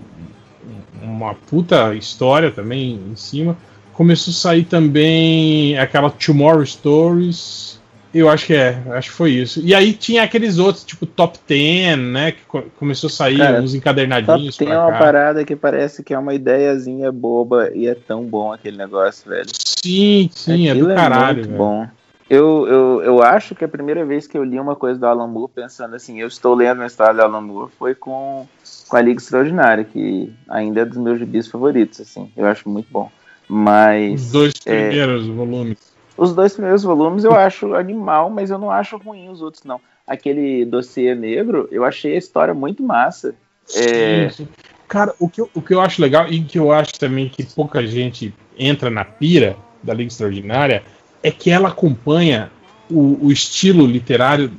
uma 1.03 1.35
puta 1.35 1.95
história 1.95 2.51
também 2.51 3.01
em 3.11 3.17
cima 3.17 3.57
começou 4.01 4.31
a 4.33 4.35
sair 4.35 4.65
também 4.65 5.77
aquela 5.79 6.09
Tomorrow 6.09 6.65
Stories. 6.65 7.79
Eu 8.15 8.31
acho 8.31 8.47
que 8.47 8.55
é, 8.55 8.83
acho 8.93 9.11
que 9.11 9.15
foi 9.15 9.33
isso. 9.33 9.61
E 9.63 9.75
aí 9.75 9.93
tinha 9.93 10.23
aqueles 10.23 10.57
outros, 10.57 10.83
tipo 10.85 11.05
Top 11.05 11.39
10, 11.47 11.99
né? 11.99 12.33
Que 12.33 12.41
co- 12.49 12.65
começou 12.79 13.09
a 13.09 13.11
sair 13.11 13.37
Cara, 13.37 13.61
uns 13.61 13.75
encadernadinhos 13.75 14.57
tem 14.57 14.69
pra 14.69 14.85
uma 14.85 14.93
cá. 14.93 14.99
parada 14.99 15.45
que 15.45 15.55
parece 15.55 16.03
que 16.03 16.15
é 16.15 16.19
uma 16.19 16.33
ideiazinha 16.33 17.13
boba 17.13 17.71
e 17.75 17.87
é 17.87 17.95
tão 17.95 18.25
bom 18.25 18.51
aquele 18.51 18.79
negócio, 18.79 19.29
velho. 19.29 19.51
Sim, 19.53 20.31
sim, 20.35 20.67
é 20.67 20.71
Aquilo 20.71 20.89
do 20.89 20.95
caralho, 20.95 21.35
muito 21.37 21.49
velho. 21.49 21.59
bom. 21.59 21.89
Eu, 22.31 22.65
eu, 22.69 23.03
eu 23.03 23.23
acho 23.25 23.57
que 23.57 23.65
a 23.65 23.69
primeira 23.69 24.05
vez 24.05 24.25
que 24.29 24.39
eu 24.39 24.45
li 24.45 24.61
uma 24.61 24.77
coisa 24.77 25.01
do 25.01 25.05
Alan 25.05 25.27
Moore 25.27 25.51
pensando 25.53 25.97
assim, 25.97 26.21
eu 26.21 26.29
estou 26.29 26.55
lendo 26.55 26.81
a 26.81 26.87
história 26.87 27.13
do 27.13 27.23
Alan 27.23 27.41
Moore, 27.41 27.73
foi 27.77 27.93
com, 27.93 28.47
com 28.89 28.97
a 28.97 29.03
Liga 29.03 29.19
Extraordinária, 29.19 29.83
que 29.83 30.33
ainda 30.49 30.83
é 30.83 30.85
dos 30.85 30.97
meus 30.97 31.19
gibis 31.19 31.49
favoritos, 31.49 32.01
assim. 32.01 32.31
Eu 32.37 32.47
acho 32.47 32.69
muito 32.69 32.87
bom. 32.89 33.11
Mas 33.49 34.27
Os 34.27 34.31
dois 34.31 34.55
é, 34.65 34.91
primeiros 34.91 35.27
volumes. 35.27 35.79
os 36.17 36.33
dois 36.33 36.53
primeiros 36.53 36.85
volumes 36.85 37.25
eu 37.25 37.35
acho 37.35 37.75
animal, 37.75 38.31
mas 38.31 38.49
eu 38.49 38.59
não 38.59 38.71
acho 38.71 38.97
ruim 38.97 39.29
os 39.29 39.43
outros, 39.43 39.65
não. 39.65 39.81
Aquele 40.07 40.65
dossiê 40.65 41.17
negro, 41.17 41.69
eu 41.73 41.85
achei 41.85 42.15
a 42.15 42.19
história 42.19 42.55
muito 42.55 42.81
massa. 42.81 43.35
É, 43.75 44.31
Sim, 44.31 44.45
sim. 44.45 44.49
Cara, 44.87 45.13
o 45.19 45.29
que, 45.29 45.41
eu, 45.41 45.51
o 45.53 45.61
que 45.61 45.75
eu 45.75 45.81
acho 45.81 46.01
legal 46.01 46.29
e 46.29 46.45
que 46.45 46.61
eu 46.61 46.71
acho 46.71 46.93
também 46.97 47.29
que 47.29 47.43
pouca 47.45 47.85
gente 47.85 48.33
entra 48.57 48.89
na 48.89 49.05
pira 49.05 49.57
da 49.83 49.93
Liga 49.93 50.09
Extraordinária 50.09 50.85
é 51.23 51.31
que 51.31 51.51
ela 51.51 51.69
acompanha 51.69 52.51
o, 52.91 53.27
o 53.27 53.33
estilo 53.33 53.87
literário 53.87 54.51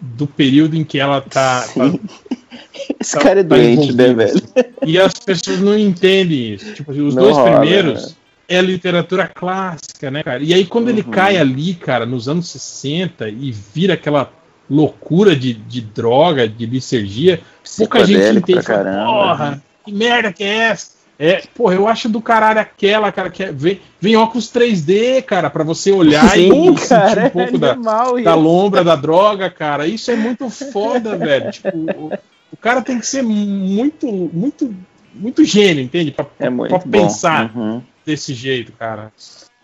do 0.00 0.26
período 0.26 0.76
em 0.76 0.84
que 0.84 0.98
ela 0.98 1.20
tá, 1.20 1.66
tá. 1.74 1.92
Esse 3.00 3.12
tá- 3.14 3.20
cara 3.20 3.40
é 3.40 3.42
tá 3.42 3.54
doente, 3.56 3.92
né, 3.92 4.08
envolvido. 4.08 4.42
velho? 4.54 4.74
E 4.86 4.98
as 4.98 5.12
pessoas 5.14 5.60
não 5.60 5.78
entendem 5.78 6.54
isso. 6.54 6.72
Tipo, 6.74 6.92
os 6.92 7.14
Não 7.14 7.22
dois 7.22 7.36
rola, 7.36 7.60
primeiros 7.60 8.16
é 8.48 8.60
literatura 8.60 9.28
clássica, 9.28 10.10
né, 10.10 10.22
cara? 10.22 10.42
E 10.42 10.52
aí 10.52 10.66
quando 10.66 10.88
ele 10.88 11.02
Uhum. 11.02 11.10
cai 11.10 11.36
ali, 11.36 11.74
cara, 11.74 12.04
nos 12.04 12.28
anos 12.28 12.48
60 12.48 13.28
e 13.28 13.52
vira 13.52 13.94
aquela 13.94 14.32
loucura 14.68 15.34
de, 15.36 15.52
de 15.52 15.80
droga, 15.80 16.48
de 16.48 16.66
licergia, 16.66 17.40
pouca 17.76 18.04
gente 18.04 18.38
entende. 18.38 18.62
Porra, 18.64 19.62
que 19.84 19.92
merda 19.92 20.32
que 20.32 20.42
é 20.42 20.56
essa? 20.70 20.99
É, 21.22 21.42
porra, 21.54 21.74
eu 21.74 21.86
acho 21.86 22.08
do 22.08 22.22
caralho 22.22 22.60
aquela, 22.60 23.12
cara, 23.12 23.28
que 23.28 23.42
é, 23.42 23.52
vem, 23.52 23.78
vem 24.00 24.16
óculos 24.16 24.50
3D, 24.50 25.22
cara, 25.22 25.50
pra 25.50 25.62
você 25.62 25.92
olhar 25.92 26.30
Sim, 26.30 26.72
e 26.72 26.78
sentir 26.78 26.88
cara, 26.88 27.26
um 27.26 27.30
pouco 27.30 27.58
da, 27.58 27.72
animal 27.72 28.14
da 28.14 28.30
isso. 28.30 28.40
lombra 28.40 28.82
da 28.82 28.96
droga, 28.96 29.50
cara. 29.50 29.86
Isso 29.86 30.10
é 30.10 30.16
muito 30.16 30.48
foda, 30.48 31.18
velho. 31.18 31.50
Tipo, 31.52 31.76
o, 31.76 32.12
o 32.50 32.56
cara 32.56 32.80
tem 32.80 32.98
que 32.98 33.06
ser 33.06 33.20
muito, 33.20 34.06
muito, 34.32 34.74
muito 35.14 35.44
gênio, 35.44 35.84
entende? 35.84 36.10
Pra, 36.10 36.24
É 36.38 36.48
muito 36.48 36.70
pra 36.70 36.78
pensar 36.78 37.54
Uhum. 37.54 37.82
desse 38.06 38.32
jeito, 38.32 38.72
cara. 38.72 39.12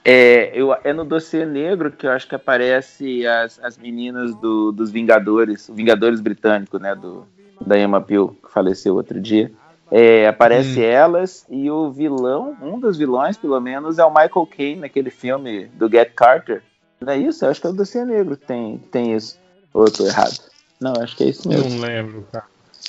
É, 0.04 0.52
eu, 0.54 0.76
é 0.84 0.92
no 0.92 1.06
dossiê 1.06 1.46
negro 1.46 1.90
que 1.90 2.06
eu 2.06 2.10
acho 2.10 2.28
que 2.28 2.34
aparece 2.34 3.26
as, 3.26 3.58
as 3.64 3.78
meninas 3.78 4.34
do, 4.34 4.70
dos 4.72 4.90
Vingadores, 4.90 5.70
Vingadores 5.72 6.20
britânico, 6.20 6.78
né, 6.78 6.94
do, 6.94 7.26
da 7.64 7.78
Emma 7.78 7.98
Peel, 7.98 8.36
que 8.44 8.52
faleceu 8.52 8.94
outro 8.94 9.18
dia. 9.18 9.50
É, 9.90 10.26
aparece 10.26 10.80
Hum. 10.80 10.84
elas 10.84 11.44
e 11.48 11.70
o 11.70 11.90
vilão, 11.90 12.56
um 12.60 12.78
dos 12.78 12.96
vilões, 12.98 13.36
pelo 13.36 13.60
menos, 13.60 13.98
é 13.98 14.04
o 14.04 14.10
Michael 14.10 14.46
Caine, 14.46 14.80
naquele 14.80 15.10
filme 15.10 15.66
do 15.66 15.88
Get 15.88 16.12
Carter. 16.14 16.62
Não 17.00 17.12
é 17.12 17.16
isso? 17.18 17.44
Eu 17.44 17.50
acho 17.50 17.60
que 17.60 17.66
é 17.66 17.70
o 17.70 17.74
dossiê 17.74 18.04
negro 18.04 18.36
tem, 18.36 18.78
tem 18.90 19.14
isso. 19.14 19.38
Ou 19.72 19.84
eu 19.84 19.92
tô 19.92 20.06
errado? 20.06 20.34
Não, 20.80 20.94
acho 21.00 21.16
que 21.16 21.24
é 21.24 21.28
isso 21.28 21.48
mesmo. 21.48 21.70
Não 21.70 21.80
lembro, 21.80 22.26
cara. 22.32 22.44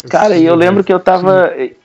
Cara, 0.09 0.35
e 0.37 0.45
eu 0.45 0.55
lembro 0.55 0.83
que 0.83 0.93
eu 0.93 0.99
tava. 0.99 1.53
E, 1.57 1.75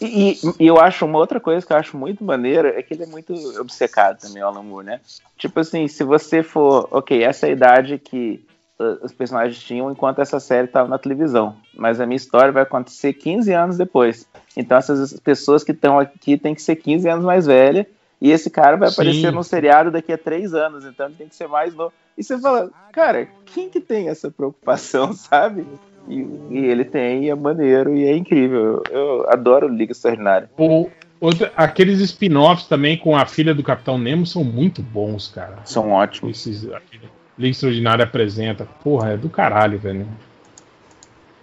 e- 0.00 0.40
e 0.58 0.66
eu 0.66 0.78
acho 0.80 1.04
uma 1.04 1.18
outra 1.18 1.38
coisa 1.38 1.64
que 1.66 1.72
eu 1.72 1.76
acho 1.76 1.96
muito 1.96 2.24
maneira 2.24 2.78
é 2.78 2.82
que 2.82 2.94
ele 2.94 3.02
é 3.02 3.06
muito 3.06 3.34
obcecado 3.60 4.18
também, 4.20 4.42
o 4.42 4.46
Alan 4.46 4.62
Moore, 4.62 4.86
né? 4.86 5.00
Tipo 5.36 5.60
assim, 5.60 5.86
se 5.86 6.02
você 6.02 6.42
for, 6.42 6.88
ok, 6.90 7.22
essa 7.22 7.46
é 7.46 7.50
a 7.50 7.52
idade 7.52 7.98
que 7.98 8.42
os 8.78 9.12
personagens 9.12 9.58
tinham 9.62 9.90
enquanto 9.90 10.20
essa 10.20 10.38
série 10.38 10.66
estava 10.66 10.88
na 10.88 10.98
televisão, 10.98 11.56
mas 11.74 12.00
a 12.00 12.06
minha 12.06 12.16
história 12.16 12.52
vai 12.52 12.62
acontecer 12.62 13.12
15 13.14 13.52
anos 13.52 13.76
depois. 13.78 14.26
Então 14.56 14.76
essas 14.76 15.18
pessoas 15.20 15.64
que 15.64 15.72
estão 15.72 15.98
aqui 15.98 16.36
têm 16.36 16.54
que 16.54 16.62
ser 16.62 16.76
15 16.76 17.08
anos 17.08 17.24
mais 17.24 17.46
velhas 17.46 17.86
e 18.20 18.30
esse 18.30 18.50
cara 18.50 18.76
vai 18.76 18.88
Sim. 18.88 18.94
aparecer 18.94 19.32
num 19.32 19.42
seriado 19.42 19.90
daqui 19.90 20.12
a 20.12 20.18
3 20.18 20.54
anos, 20.54 20.84
então 20.84 21.06
ele 21.06 21.14
tem 21.16 21.28
que 21.28 21.34
ser 21.34 21.48
mais 21.48 21.74
novo. 21.74 21.92
E 22.16 22.24
você 22.24 22.38
fala, 22.38 22.70
cara, 22.92 23.28
quem 23.46 23.68
que 23.68 23.80
tem 23.80 24.08
essa 24.08 24.30
preocupação, 24.30 25.12
sabe? 25.14 25.66
E, 26.08 26.26
e 26.50 26.58
ele 26.64 26.84
tem, 26.84 27.24
e 27.24 27.30
é 27.30 27.34
maneiro, 27.34 27.94
e 27.94 28.04
é 28.04 28.16
incrível. 28.16 28.82
Eu, 28.90 29.00
eu 29.00 29.30
adoro 29.30 29.68
Liga 29.68 29.92
Extraordinária. 29.92 30.48
O, 30.56 30.88
outra- 31.20 31.52
aqueles 31.56 32.00
spin-offs 32.00 32.68
também 32.68 32.96
com 32.96 33.16
a 33.16 33.26
filha 33.26 33.54
do 33.54 33.62
Capitão 33.62 33.98
Nemo 33.98 34.24
são 34.24 34.44
muito 34.44 34.80
bons, 34.82 35.28
cara. 35.28 35.58
São 35.64 35.90
ótimos. 35.90 36.46
Esses, 36.46 36.72
aquele 36.72 37.08
Liga 37.38 37.50
Extraordinária 37.50 38.04
apresenta. 38.04 38.66
Porra, 38.82 39.10
é 39.12 39.16
do 39.16 39.28
caralho, 39.28 39.78
velho. 39.78 40.06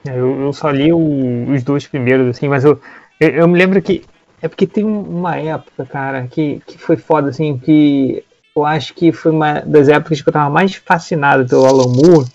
Eu, 0.05 0.41
eu 0.41 0.53
só 0.53 0.69
li 0.69 0.91
o- 0.91 1.51
os 1.51 1.63
dois 1.63 1.87
primeiros, 1.87 2.27
assim, 2.27 2.47
mas 2.47 2.65
eu, 2.65 2.79
eu, 3.19 3.29
eu 3.29 3.47
me 3.47 3.57
lembro 3.57 3.81
que. 3.81 4.03
É 4.41 4.47
porque 4.47 4.67
tem 4.67 4.83
um- 4.83 5.01
uma 5.19 5.37
época, 5.37 5.85
cara, 5.85 6.27
que, 6.27 6.61
que 6.67 6.77
foi 6.77 6.97
foda, 6.97 7.29
assim, 7.29 7.57
que 7.57 8.23
eu 8.55 8.65
acho 8.65 8.93
que 8.93 9.11
foi 9.11 9.31
uma 9.31 9.61
das 9.61 9.87
épocas 9.87 10.21
que 10.21 10.27
eu 10.27 10.33
tava 10.33 10.49
mais 10.49 10.75
fascinado 10.75 11.47
pelo 11.47 11.65
Alan 11.65 11.87
Moore. 11.87 12.27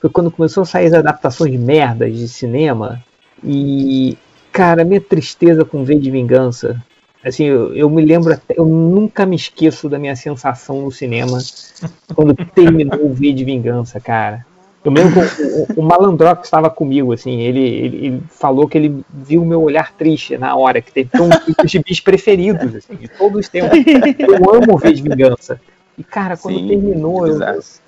Foi 0.00 0.10
quando 0.10 0.30
começou 0.30 0.62
a 0.62 0.66
sair 0.66 0.86
as 0.86 0.94
adaptações 0.94 1.52
de 1.52 1.58
merdas 1.58 2.16
de 2.16 2.28
cinema. 2.28 3.02
E, 3.44 4.16
cara, 4.52 4.84
minha 4.84 5.00
tristeza 5.00 5.64
com 5.64 5.84
V 5.84 5.96
de 5.96 6.10
Vingança. 6.10 6.82
Assim, 7.24 7.44
eu, 7.44 7.74
eu 7.74 7.90
me 7.90 8.04
lembro 8.04 8.32
até. 8.32 8.54
Eu 8.56 8.64
nunca 8.64 9.26
me 9.26 9.36
esqueço 9.36 9.88
da 9.88 9.98
minha 9.98 10.16
sensação 10.16 10.80
no 10.82 10.90
cinema 10.90 11.38
quando 12.14 12.34
terminou 12.34 13.06
o 13.06 13.12
V 13.12 13.32
de 13.32 13.44
Vingança, 13.44 14.00
cara. 14.00 14.46
Eu 14.82 14.90
lembro 14.90 15.12
que 15.12 15.42
o, 15.42 15.62
o, 15.62 15.80
o 15.80 15.82
Malandrox 15.82 16.46
estava 16.46 16.70
comigo, 16.70 17.12
assim, 17.12 17.38
ele, 17.40 17.60
ele, 17.60 17.96
ele 18.06 18.22
falou 18.30 18.66
que 18.66 18.78
ele 18.78 19.04
viu 19.10 19.42
o 19.42 19.46
meu 19.46 19.62
olhar 19.62 19.92
triste 19.92 20.38
na 20.38 20.56
hora, 20.56 20.80
que 20.80 20.90
teve 20.90 21.10
um 21.20 21.28
dos 21.28 21.70
gibis 21.70 22.00
preferidos, 22.00 22.74
assim, 22.74 22.94
de 22.94 23.06
todos 23.08 23.40
os 23.40 23.48
tempos. 23.48 23.78
Eu 24.18 24.54
amo 24.54 24.78
ver 24.78 24.94
de 24.94 25.02
vingança. 25.02 25.60
E, 25.98 26.02
cara, 26.02 26.34
quando 26.34 26.58
Sim, 26.58 26.68
terminou, 26.68 27.26
eu, 27.26 27.38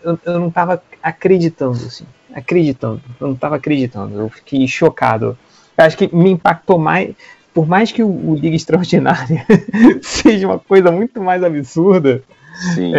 eu, 0.04 0.18
eu 0.22 0.38
não 0.38 0.50
tava 0.50 0.82
acreditando, 1.02 1.78
assim, 1.78 2.04
acreditando, 2.34 3.00
eu 3.18 3.28
não 3.28 3.34
tava 3.34 3.56
acreditando, 3.56 4.20
eu 4.20 4.28
fiquei 4.28 4.68
chocado. 4.68 5.38
Eu 5.78 5.84
acho 5.86 5.96
que 5.96 6.14
me 6.14 6.30
impactou 6.30 6.78
mais, 6.78 7.14
por 7.52 7.66
mais 7.66 7.92
que 7.92 8.02
o, 8.02 8.08
o 8.08 8.34
Liga 8.34 8.56
Extraordinária 8.56 9.46
seja 10.02 10.46
uma 10.46 10.58
coisa 10.58 10.90
muito 10.90 11.20
mais 11.20 11.42
absurda, 11.44 12.22
Sim. 12.74 12.92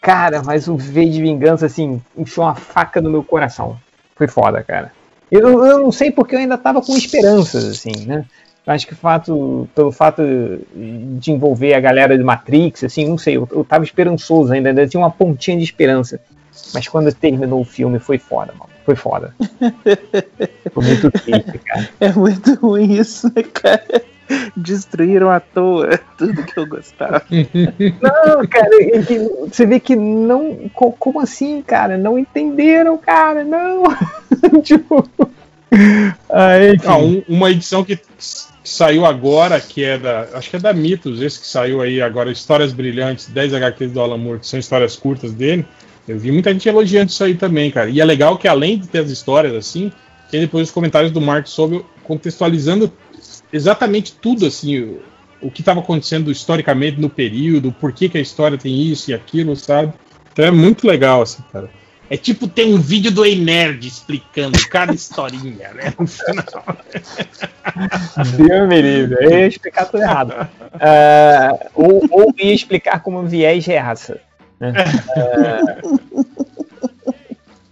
Cara, 0.00 0.42
mas 0.42 0.68
o 0.68 0.76
V 0.76 1.06
de 1.06 1.20
Vingança, 1.20 1.66
assim, 1.66 2.00
enfiou 2.16 2.46
uma 2.46 2.54
faca 2.54 3.00
no 3.00 3.10
meu 3.10 3.24
coração. 3.24 3.76
Foi 4.14 4.28
foda, 4.28 4.62
cara. 4.62 4.92
Eu, 5.30 5.64
eu 5.64 5.78
não 5.80 5.90
sei 5.90 6.12
porque 6.12 6.34
eu 6.34 6.38
ainda 6.38 6.56
tava 6.56 6.80
com 6.80 6.96
esperanças, 6.96 7.64
assim, 7.64 8.06
né? 8.06 8.24
Acho 8.66 8.86
que 8.86 8.92
o 8.92 8.96
fato, 8.96 9.68
pelo 9.74 9.92
fato 9.92 10.22
de 11.18 11.30
envolver 11.30 11.74
a 11.74 11.80
galera 11.80 12.16
de 12.16 12.24
Matrix, 12.24 12.84
assim, 12.84 13.08
não 13.08 13.16
sei, 13.16 13.36
eu, 13.36 13.48
eu 13.52 13.64
tava 13.64 13.84
esperançoso 13.84 14.52
ainda, 14.52 14.70
ainda 14.70 14.86
tinha 14.86 15.00
uma 15.00 15.10
pontinha 15.10 15.56
de 15.56 15.62
esperança. 15.62 16.20
Mas 16.74 16.88
quando 16.88 17.12
terminou 17.12 17.60
o 17.60 17.64
filme, 17.64 17.98
foi 17.98 18.18
foda, 18.18 18.52
mano. 18.52 18.70
Foi 18.86 18.94
foda. 18.96 19.34
Foi 20.72 20.84
muito 20.84 21.10
triste, 21.10 21.58
cara. 21.64 21.88
É 22.00 22.12
muito 22.12 22.54
ruim 22.54 22.92
isso, 22.98 23.26
né, 23.34 23.42
cara? 23.42 24.02
Destruíram 24.56 25.28
à 25.30 25.38
toa 25.40 25.98
tudo 26.16 26.42
que 26.44 26.58
eu 26.58 26.66
gostava. 26.66 27.22
Não, 27.30 28.46
cara, 28.46 28.68
é 28.92 29.02
que 29.02 29.18
você 29.48 29.66
vê 29.66 29.78
que 29.80 29.94
não. 29.94 30.68
co- 30.72 30.92
Como 30.92 31.20
assim, 31.20 31.62
cara? 31.62 31.98
Não 31.98 32.18
entenderam, 32.18 32.96
cara, 32.98 33.44
não. 33.44 33.84
tipo. 34.62 35.08
Ah, 36.28 36.64
enfim. 36.74 36.86
Ah, 36.88 36.96
um- 36.98 37.22
uma 37.28 37.50
edição 37.50 37.84
que, 37.84 37.96
que 37.96 38.04
saiu 38.64 39.04
agora, 39.06 39.60
que 39.60 39.84
é 39.84 39.96
da. 39.98 40.26
Acho 40.34 40.50
que 40.50 40.56
é 40.56 40.60
da 40.60 40.72
Mitos, 40.72 41.20
esse 41.22 41.40
que 41.40 41.46
saiu 41.46 41.80
aí 41.80 42.00
agora, 42.02 42.30
Histórias 42.30 42.72
Brilhantes, 42.72 43.26
10 43.28 43.54
HQs 43.54 43.92
do 43.92 44.00
Alan 44.00 44.18
Moore, 44.18 44.40
que 44.40 44.46
são 44.46 44.58
histórias 44.58 44.96
curtas 44.96 45.32
dele. 45.32 45.64
Eu 46.06 46.18
vi 46.18 46.30
muita 46.30 46.52
gente 46.52 46.68
elogiando 46.68 47.10
isso 47.10 47.24
aí 47.24 47.34
também, 47.34 47.70
cara. 47.70 47.90
E 47.90 48.00
é 48.00 48.04
legal 48.04 48.38
que 48.38 48.46
além 48.46 48.78
de 48.78 48.88
ter 48.88 49.00
as 49.00 49.10
histórias 49.10 49.54
assim, 49.54 49.90
tem 50.30 50.40
depois 50.40 50.68
os 50.68 50.74
comentários 50.74 51.10
do 51.10 51.20
Mark 51.20 51.46
sobre 51.46 51.84
contextualizando 52.04 52.92
exatamente 53.52 54.12
tudo, 54.14 54.46
assim, 54.46 54.78
o, 54.78 55.02
o 55.40 55.50
que 55.50 55.62
estava 55.62 55.80
acontecendo 55.80 56.30
historicamente 56.30 57.00
no 57.00 57.10
período, 57.10 57.72
por 57.72 57.92
que, 57.92 58.08
que 58.08 58.18
a 58.18 58.20
história 58.20 58.56
tem 58.56 58.80
isso 58.82 59.10
e 59.10 59.14
aquilo, 59.14 59.56
sabe? 59.56 59.92
Então 60.32 60.44
é 60.44 60.50
muito 60.50 60.86
legal, 60.86 61.22
assim, 61.22 61.42
cara. 61.52 61.70
É 62.08 62.16
tipo 62.16 62.46
ter 62.46 62.64
um 62.66 62.78
vídeo 62.78 63.10
do 63.10 63.24
Ei 63.24 63.34
Nerd 63.36 63.84
explicando 63.86 64.56
cada 64.68 64.94
historinha, 64.94 65.72
né? 65.74 65.92
No 65.98 66.06
final. 66.06 66.76
Deus. 69.10 69.10
Eu 69.20 69.30
ia 69.30 69.46
explicar 69.48 69.86
tudo 69.86 70.02
errado. 70.02 70.48
Ah, 70.74 71.68
ou, 71.74 72.06
ou 72.10 72.34
ia 72.38 72.54
explicar 72.54 73.00
como 73.00 73.26
viés 73.26 73.64
de 73.64 73.74
raça. 73.74 74.20
Né? 74.60 74.72
Ah, 75.16 75.76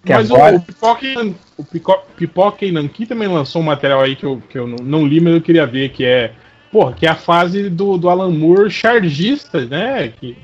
que 0.05 0.13
Mas 0.13 0.31
o- 0.31 0.35
agora. 0.35 0.57
o, 0.57 0.61
Pipoca, 0.61 1.07
e- 1.07 1.35
o 1.57 1.65
Pico- 1.65 2.03
Pipoca 2.17 2.65
e 2.65 3.07
também 3.07 3.29
lançou 3.29 3.63
um 3.63 3.65
material 3.65 4.03
aí 4.03 4.15
que 4.15 4.25
eu, 4.25 4.43
que 4.49 4.59
eu 4.59 4.67
não, 4.67 4.77
não 4.85 5.07
li, 5.07 5.21
mas 5.21 5.35
eu 5.35 5.41
queria 5.41 5.67
ver, 5.67 5.91
que 5.91 6.05
é. 6.05 6.33
Porra, 6.71 6.93
que 6.93 7.07
é 7.07 7.09
a 7.11 7.15
fase 7.15 7.71
do, 7.71 7.97
do 7.97 8.09
Alan 8.09 8.31
Moore 8.31 8.69
chargista, 8.69 9.65
né? 9.65 10.09
Que, 10.09 10.37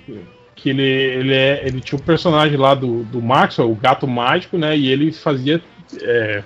que 0.55 0.71
ele, 0.71 0.83
ele, 0.83 1.35
é, 1.35 1.67
ele 1.67 1.81
tinha 1.81 1.99
o 1.99 2.03
personagem 2.03 2.57
lá 2.57 2.75
do, 2.75 3.03
do 3.05 3.21
Maxwell, 3.21 3.71
o 3.71 3.75
gato 3.75 4.07
mágico, 4.07 4.57
né? 4.57 4.77
E 4.77 4.89
ele 4.89 5.13
fazia 5.13 5.61
é, 6.01 6.43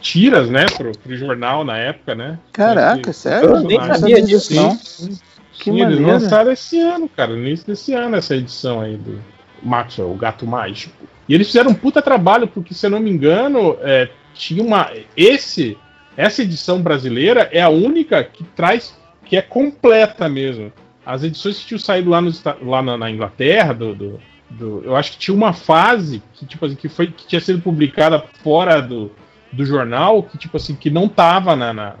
tiras, 0.00 0.50
né, 0.50 0.66
pro, 0.76 0.90
pro 0.92 1.16
jornal 1.16 1.64
na 1.64 1.76
época, 1.78 2.14
né? 2.14 2.38
Caraca, 2.52 3.12
sério? 3.12 3.50
Eu 3.50 3.62
nem 3.62 3.78
sabia 3.80 4.20
disso, 4.22 4.54
não. 4.54 4.70
sim. 4.72 5.16
Que 5.58 5.64
Sim, 5.70 5.80
eles 5.82 5.98
lançaram 6.00 6.52
esse 6.52 6.78
ano, 6.80 7.08
cara, 7.08 7.32
no 7.32 7.38
início 7.38 7.66
desse 7.66 7.92
ano, 7.92 8.16
essa 8.16 8.36
edição 8.36 8.80
aí 8.80 8.96
do 8.96 9.20
Maxwell, 9.62 10.10
o 10.10 10.14
gato 10.16 10.46
mágico. 10.46 10.94
E 11.28 11.34
eles 11.34 11.46
fizeram 11.48 11.70
um 11.70 11.74
puta 11.74 12.00
trabalho, 12.00 12.46
porque, 12.46 12.72
se 12.74 12.86
eu 12.86 12.90
não 12.90 13.00
me 13.00 13.10
engano, 13.10 13.76
é, 13.80 14.08
tinha 14.34 14.62
uma. 14.62 14.90
Esse, 15.16 15.76
essa 16.16 16.42
edição 16.42 16.80
brasileira 16.80 17.48
é 17.52 17.60
a 17.60 17.68
única 17.68 18.22
que 18.22 18.44
traz, 18.44 18.96
que 19.24 19.36
é 19.36 19.42
completa 19.42 20.28
mesmo. 20.28 20.72
As 21.04 21.22
edições 21.22 21.58
que 21.60 21.66
tinham 21.66 21.78
saído 21.78 22.10
lá, 22.10 22.20
Esta- 22.26 22.56
lá 22.62 22.82
na, 22.82 22.96
na 22.98 23.10
Inglaterra, 23.10 23.72
do, 23.72 23.94
do- 23.94 24.20
do- 24.50 24.82
eu 24.84 24.94
acho 24.94 25.12
que 25.12 25.18
tinha 25.18 25.34
uma 25.34 25.52
fase 25.52 26.22
que, 26.34 26.44
tipo 26.46 26.64
assim, 26.66 26.74
que, 26.76 26.88
foi, 26.88 27.08
que 27.08 27.26
tinha 27.26 27.40
sido 27.40 27.60
publicada 27.60 28.22
fora 28.42 28.80
do, 28.80 29.10
do 29.52 29.64
jornal, 29.64 30.22
que, 30.22 30.36
tipo 30.38 30.56
assim, 30.56 30.74
que 30.74 30.90
não 30.90 31.08
tava 31.08 31.56
na, 31.56 31.72
na, 31.72 31.94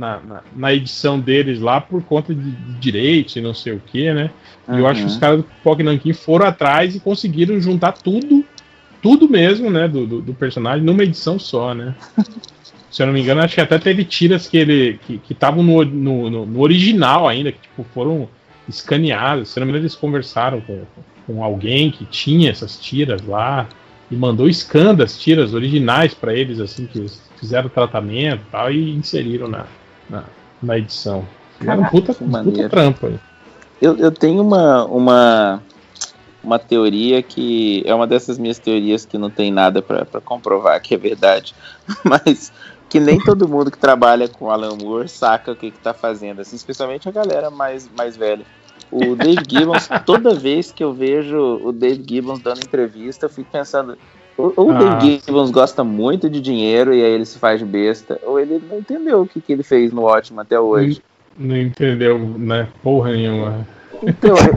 na, 0.00 0.18
na- 0.20 0.42
na 0.56 0.72
edição 0.74 1.20
deles 1.20 1.60
lá 1.60 1.80
por 1.80 2.02
conta 2.02 2.34
de, 2.34 2.50
de 2.50 2.72
direitos 2.80 3.36
e 3.36 3.40
não 3.40 3.52
sei 3.54 3.74
o 3.74 3.80
que, 3.84 4.12
né? 4.12 4.30
E 4.72 4.78
eu 4.78 4.86
acho 4.86 5.02
que 5.02 5.06
os 5.08 5.14
Uhum. 5.14 5.20
caras 5.20 5.36
do 5.38 5.44
Pipoca 5.44 5.82
e 5.82 5.84
Nankin 5.84 6.12
foram 6.14 6.46
atrás 6.46 6.96
e 6.96 7.00
conseguiram 7.00 7.60
juntar 7.60 7.92
tudo, 7.92 8.44
tudo 9.02 9.28
mesmo, 9.28 9.70
né, 9.70 9.86
do, 9.86 10.06
do, 10.06 10.20
do 10.22 10.34
personagem 10.34 10.84
numa 10.84 11.02
edição 11.02 11.38
só, 11.38 11.74
né? 11.74 11.94
Se 12.90 13.02
eu 13.02 13.06
não 13.06 13.12
me 13.12 13.20
engano, 13.20 13.40
acho 13.42 13.54
que 13.54 13.60
até 13.60 13.78
teve 13.78 14.04
tiras 14.04 14.48
que 14.48 14.56
ele 14.56 14.98
que 15.06 15.20
estavam 15.32 15.62
no, 15.62 15.84
no, 15.84 16.28
no- 16.30 16.46
no 16.46 16.60
original 16.60 17.28
ainda, 17.28 17.52
que 17.52 17.60
tipo, 17.60 17.84
foram 17.94 18.28
escaneadas. 18.68 19.48
Se 19.48 19.58
eu 19.58 19.60
não 19.60 19.66
me 19.66 19.70
engano, 19.72 19.84
eles 19.84 19.94
conversaram 19.94 20.60
com, 20.60 20.82
com 21.26 21.44
alguém 21.44 21.90
que 21.90 22.04
tinha 22.06 22.50
essas 22.50 22.78
tiras 22.80 23.22
lá 23.26 23.68
e 24.10 24.16
mandou 24.16 24.48
scan 24.52 24.92
das 24.94 25.16
tiras 25.18 25.54
originais 25.54 26.14
para 26.14 26.34
eles, 26.34 26.58
assim, 26.58 26.86
que 26.86 26.98
eles 26.98 27.22
fizeram 27.38 27.68
tratamento 27.68 28.42
e 28.48 28.50
tal, 28.50 28.72
e 28.72 28.90
inseriram 28.90 29.46
na, 29.48 29.66
na, 30.10 30.24
na 30.62 30.78
edição. 30.78 31.24
Um 31.60 31.64
Caraca, 31.64 31.90
puta, 31.90 32.12
que 32.12 32.24
puta 32.24 32.30
maneiro. 32.30 32.68
trampo 32.68 33.06
aí. 33.06 33.18
Eu, 33.80 33.96
eu 33.96 34.10
tenho 34.10 34.42
uma, 34.42 34.84
uma, 34.84 35.62
uma 36.42 36.58
teoria 36.58 37.22
que 37.22 37.82
é 37.86 37.94
uma 37.94 38.06
dessas 38.06 38.38
minhas 38.38 38.58
teorias 38.58 39.06
que 39.06 39.16
não 39.16 39.30
tem 39.30 39.50
nada 39.50 39.80
pra 39.80 40.04
pra 40.04 40.20
comprovar 40.20 40.80
que 40.82 40.94
é 40.94 40.98
verdade, 40.98 41.54
mas 42.04 42.52
que 42.90 42.98
nem 42.98 43.18
todo 43.20 43.48
mundo 43.48 43.70
que 43.70 43.78
trabalha 43.78 44.28
com 44.28 44.50
Alan 44.50 44.76
Moore 44.76 45.08
saca 45.08 45.52
o 45.52 45.56
que, 45.56 45.70
que 45.70 45.78
tá 45.78 45.94
fazendo, 45.94 46.40
assim, 46.40 46.56
especialmente 46.56 47.08
a 47.08 47.12
galera 47.12 47.48
mais, 47.48 47.88
mais 47.96 48.16
velha. 48.16 48.44
O 48.90 49.14
Dave 49.14 49.44
Gibbons, 49.48 49.88
toda 50.04 50.34
vez 50.34 50.72
que 50.72 50.82
eu 50.82 50.92
vejo 50.92 51.38
o 51.62 51.70
Dave 51.70 52.04
Gibbons 52.06 52.40
dando 52.40 52.58
entrevista, 52.58 53.26
eu 53.26 53.30
fico 53.30 53.48
pensando, 53.48 53.96
ou, 54.36 54.52
o 54.56 54.70
Ah. 54.70 54.94
Dave 54.94 55.20
Gibbons 55.24 55.50
gosta 55.50 55.84
muito 55.84 56.28
de 56.28 56.40
dinheiro 56.40 56.94
e 56.94 57.02
aí 57.04 57.12
ele 57.12 57.26
se 57.26 57.38
faz 57.38 57.58
de 57.58 57.66
besta, 57.66 58.18
ou 58.24 58.38
ele 58.38 58.62
não 58.68 58.78
entendeu 58.78 59.22
o 59.22 59.26
que, 59.26 59.40
que 59.40 59.52
ele 59.52 59.62
fez 59.62 59.92
no 59.92 60.02
ótimo 60.02 60.40
até 60.40 60.58
hoje. 60.58 61.02
Não 61.38 61.56
entendeu, 61.56 62.18
né? 62.18 62.68
Porra 62.82 63.12
nenhuma. 63.12 63.66
Então, 64.02 64.34
eu, 64.36 64.54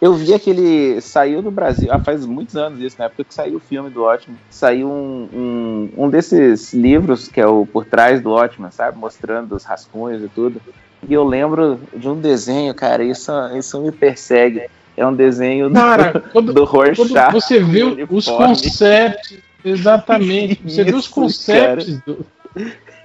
Eu 0.00 0.12
vi 0.12 0.34
aquele. 0.34 1.00
Saiu 1.00 1.40
no 1.40 1.50
Brasil, 1.50 1.88
ah, 1.90 1.98
faz 1.98 2.24
muitos 2.26 2.54
anos 2.54 2.80
isso, 2.80 2.96
na 2.98 3.06
época 3.06 3.24
que 3.24 3.32
saiu 3.32 3.56
o 3.56 3.60
filme 3.60 3.88
do 3.88 4.02
Ótimo. 4.02 4.36
Saiu 4.50 4.88
um, 4.88 5.28
um, 5.32 6.04
um 6.04 6.10
desses 6.10 6.74
livros 6.74 7.28
que 7.28 7.40
é 7.40 7.46
o 7.46 7.64
Por 7.64 7.86
Trás 7.86 8.20
do 8.20 8.30
Ótimo, 8.30 8.68
sabe? 8.70 8.98
Mostrando 8.98 9.56
os 9.56 9.64
rascunhos 9.64 10.22
e 10.22 10.28
tudo. 10.28 10.60
E 11.08 11.14
eu 11.14 11.24
lembro 11.24 11.80
de 11.94 12.08
um 12.08 12.20
desenho, 12.20 12.74
cara, 12.74 13.02
isso, 13.02 13.32
isso 13.56 13.80
me 13.80 13.90
persegue. 13.90 14.68
É 14.96 15.06
um 15.06 15.14
desenho 15.14 15.70
Cara, 15.72 16.12
do, 16.18 16.20
quando, 16.30 16.52
do 16.52 16.64
Rorschach. 16.64 16.96
quando 17.12 17.32
você 17.32 17.60
vê 17.60 17.82
os 18.10 18.26
conceitos, 18.28 19.38
exatamente, 19.64 20.60
você 20.64 20.84
vê 20.84 20.94
os 20.94 21.06
conceitos 21.08 21.98
do, 22.06 22.24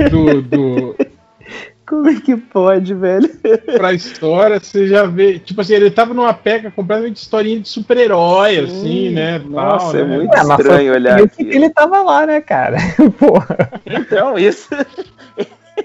do, 0.10 0.42
do, 0.42 0.96
Como 1.86 2.08
é 2.08 2.16
que 2.22 2.38
pode, 2.38 2.94
velho? 2.94 3.30
pra 3.78 3.92
história, 3.94 4.60
você 4.60 4.88
já 4.88 5.04
vê. 5.06 5.38
Tipo 5.40 5.60
assim, 5.60 5.74
ele 5.74 5.92
tava 5.92 6.14
numa 6.14 6.34
peca 6.34 6.72
completamente 6.72 7.18
historinha 7.18 7.60
de 7.60 7.68
super-herói, 7.68 8.60
assim, 8.60 9.10
né? 9.10 9.40
Nossa, 9.40 9.92
tal, 9.92 10.02
é 10.02 10.04
né? 10.06 10.16
muito 10.18 10.34
É, 10.34 10.42
estranho 10.42 10.94
olhar 10.94 11.22
aqui. 11.22 11.44
ele 11.44 11.70
tava 11.70 12.02
lá, 12.02 12.26
né, 12.26 12.40
cara? 12.40 12.78
Porra. 13.20 13.72
Então, 13.86 14.38
isso. 14.40 14.70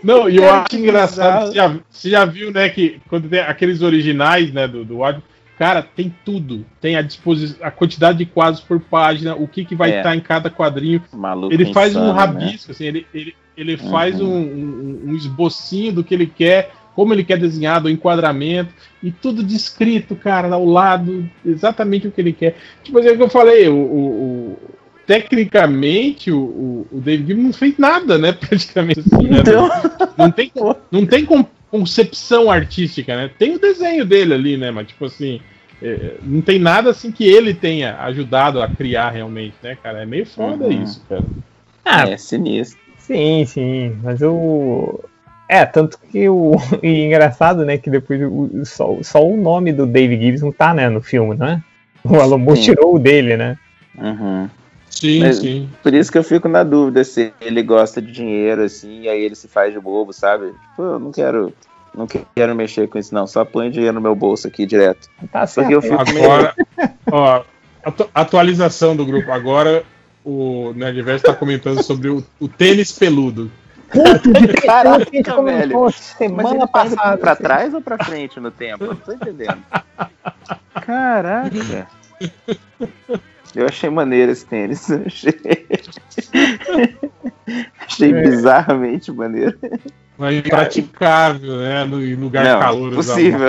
Não, 0.04 0.28
e 0.28 0.36
eu 0.36 0.42
Cara, 0.42 0.58
acho 0.58 0.68
que 0.70 0.76
engraçado, 0.76 1.46
você 1.48 1.54
já, 1.54 1.76
você 1.90 2.10
já 2.10 2.24
viu, 2.24 2.52
né, 2.52 2.68
que 2.68 3.00
quando 3.08 3.28
tem 3.28 3.40
aqueles 3.40 3.82
originais, 3.82 4.52
né, 4.52 4.68
do, 4.68 4.84
do 4.84 4.98
Watchmen, 4.98 5.24
cara, 5.58 5.82
tem 5.82 6.14
tudo. 6.24 6.64
Tem 6.80 6.96
a 6.96 7.02
disposição, 7.02 7.58
a 7.66 7.70
quantidade 7.70 8.18
de 8.18 8.26
quadros 8.26 8.60
por 8.62 8.80
página, 8.80 9.34
o 9.34 9.46
que, 9.48 9.64
que 9.64 9.74
vai 9.74 9.90
É. 9.92 9.96
estar 9.98 10.14
em 10.16 10.20
cada 10.20 10.50
quadrinho. 10.50 11.02
Maluco. 11.12 11.52
Ele 11.52 11.72
faz 11.72 11.94
um 11.96 12.00
insano, 12.00 12.12
né? 12.14 12.18
rabisco, 12.20 12.70
assim, 12.72 12.84
ele, 12.84 13.06
ele, 13.14 13.34
ele 13.56 13.76
faz 13.76 14.20
Uhum. 14.20 14.28
um, 14.28 14.40
um, 15.06 15.10
um 15.10 15.14
esbocinho 15.16 15.92
do 15.92 16.04
que 16.04 16.14
ele 16.14 16.26
quer, 16.26 16.72
como 16.94 17.12
ele 17.12 17.24
quer 17.24 17.38
desenhado, 17.38 17.88
o 17.88 17.90
enquadramento, 17.90 18.72
e 19.02 19.10
tudo 19.10 19.42
descrito, 19.42 20.16
cara, 20.16 20.54
ao 20.54 20.64
lado, 20.64 21.28
exatamente 21.44 22.08
o 22.08 22.10
que 22.10 22.20
ele 22.20 22.32
quer. 22.32 22.56
Tipo 22.82 22.98
assim, 22.98 23.08
é 23.08 23.12
o 23.12 23.16
que 23.16 23.22
eu 23.22 23.28
falei, 23.28 23.68
o, 23.68 23.74
o- 23.76 24.52
o- 24.52 24.58
tecnicamente 25.06 26.30
o, 26.32 26.86
o, 26.90 27.00
David 27.00 27.28
Gibbons 27.28 27.44
não 27.46 27.52
fez 27.52 27.78
nada, 27.78 28.18
né, 28.18 28.32
praticamente 28.38 29.00
assim, 29.00 29.28
né? 29.28 29.38
Então, 29.40 29.68
Não 30.16 30.30
tem, 30.30 30.52
não 30.90 31.06
tem 31.06 31.24
con- 31.24 31.44
concepção 31.78 32.50
artística, 32.50 33.14
né? 33.16 33.30
Tem 33.38 33.54
o 33.54 33.58
desenho 33.60 34.04
dele 34.04 34.34
ali, 34.34 34.56
né? 34.56 34.70
Mas, 34.70 34.86
tipo 34.88 35.04
assim, 35.04 35.40
é, 35.82 36.14
não 36.22 36.40
tem 36.40 36.58
nada 36.58 36.90
assim 36.90 37.12
que 37.12 37.24
ele 37.26 37.52
tenha 37.54 37.96
ajudado 38.02 38.62
a 38.62 38.68
criar 38.68 39.10
realmente, 39.10 39.54
né, 39.62 39.76
cara? 39.82 40.02
É 40.02 40.06
meio 40.06 40.24
foda 40.26 40.64
Uhum. 40.64 40.82
isso, 40.82 41.02
cara. 41.08 41.24
Ah, 41.84 42.08
é 42.08 42.16
sinistro. 42.16 42.78
sim, 42.98 43.44
sim. 43.46 43.96
Mas 44.02 44.20
o. 44.22 45.00
É, 45.48 45.64
tanto 45.64 45.98
que 46.10 46.28
o. 46.28 46.52
E 46.82 47.04
engraçado, 47.04 47.64
né, 47.64 47.78
que 47.78 47.90
depois 47.90 48.20
o, 48.22 48.64
só, 48.64 48.96
só 49.02 49.24
o 49.24 49.36
nome 49.36 49.72
do 49.72 49.86
Dave 49.86 50.18
Gibbs 50.18 50.42
não 50.42 50.52
tá, 50.52 50.72
né, 50.74 50.88
no 50.88 51.00
filme, 51.00 51.36
não 51.36 51.46
é? 51.46 51.62
O 52.04 52.56
Sim. 52.56 52.62
tirou 52.62 52.94
o 52.94 52.98
dele, 52.98 53.36
né? 53.36 53.58
Uhum. 53.98 54.48
Sim, 55.00 55.20
Mas- 55.20 55.36
sim. 55.38 55.68
Por 55.82 55.92
isso 55.94 56.10
que 56.10 56.16
eu 56.18 56.24
fico 56.24 56.48
na 56.48 56.62
dúvida 56.64 57.04
se 57.04 57.32
ele 57.40 57.62
gosta 57.62 58.00
de 58.00 58.10
dinheiro, 58.12 58.62
assim, 58.62 59.02
e 59.02 59.08
aí 59.08 59.20
ele 59.22 59.34
se 59.34 59.46
faz 59.48 59.72
de 59.72 59.78
bobo, 59.80 60.12
sabe? 60.12 60.52
Tipo, 60.70 60.82
eu 60.82 60.98
não 60.98 61.12
quero. 61.12 61.52
Não 61.94 62.06
quero 62.06 62.54
mexer 62.54 62.88
com 62.88 62.98
isso, 62.98 63.14
não. 63.14 63.26
Só 63.26 63.42
põe 63.44 63.70
dinheiro 63.70 63.94
no 63.94 64.00
meu 64.02 64.14
bolso 64.14 64.46
aqui 64.46 64.66
direto. 64.66 65.08
Tá 65.32 65.46
certo. 65.46 65.66
Porque 65.70 65.74
eu 65.74 65.82
fico 65.82 66.12
meio. 66.12 66.24
Agora, 66.30 66.54
ó, 67.10 67.42
atu- 67.84 68.10
atualização 68.14 68.94
do 68.94 69.04
grupo. 69.06 69.32
Agora 69.32 69.82
o 70.24 70.72
Nerdverse 70.76 71.24
está 71.24 71.32
comentando 71.34 71.82
sobre 71.82 72.08
o, 72.10 72.22
o 72.38 72.48
tênis 72.48 72.92
peludo. 72.92 73.50
Puto 73.90 74.32
de 74.32 74.48
Caraca, 74.48 75.06
Mas 75.72 75.94
semana 75.94 76.58
tá 76.60 76.66
passada. 76.66 77.16
pra 77.16 77.36
trás 77.36 77.72
ou 77.72 77.80
pra 77.80 78.02
frente 78.04 78.38
no 78.40 78.50
tempo? 78.50 78.84
Não 78.84 78.96
tô 78.96 79.12
entendendo. 79.12 79.58
Caraca. 80.74 81.88
Eu 83.56 83.66
achei 83.66 83.88
maneiro 83.90 84.32
esse 84.32 84.44
tênis. 84.44 84.86
Achei, 85.06 85.34
achei 87.86 88.12
É. 88.12 88.22
bizarramente 88.22 89.10
maneiro. 89.12 89.56
Mas 90.18 90.36
impraticável, 90.36 91.58
né? 91.58 91.84
No 91.84 92.02
em 92.02 92.14
lugar 92.14 92.44
Não, 92.44 92.60
calor 92.60 92.94
possível. 92.94 93.48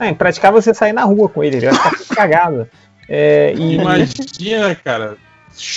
É, 0.00 0.08
em 0.08 0.14
praticar 0.14 0.50
você 0.52 0.72
sair 0.74 0.92
na 0.92 1.04
rua 1.04 1.28
com 1.28 1.44
ele, 1.44 1.56
ele 1.58 1.66
vai 1.66 1.74
ficar 1.74 1.90
tudo 1.98 2.16
cagado. 2.16 2.68
É, 3.08 3.52
e, 3.56 3.74
Imagina, 3.74 4.74
cara. 4.74 5.16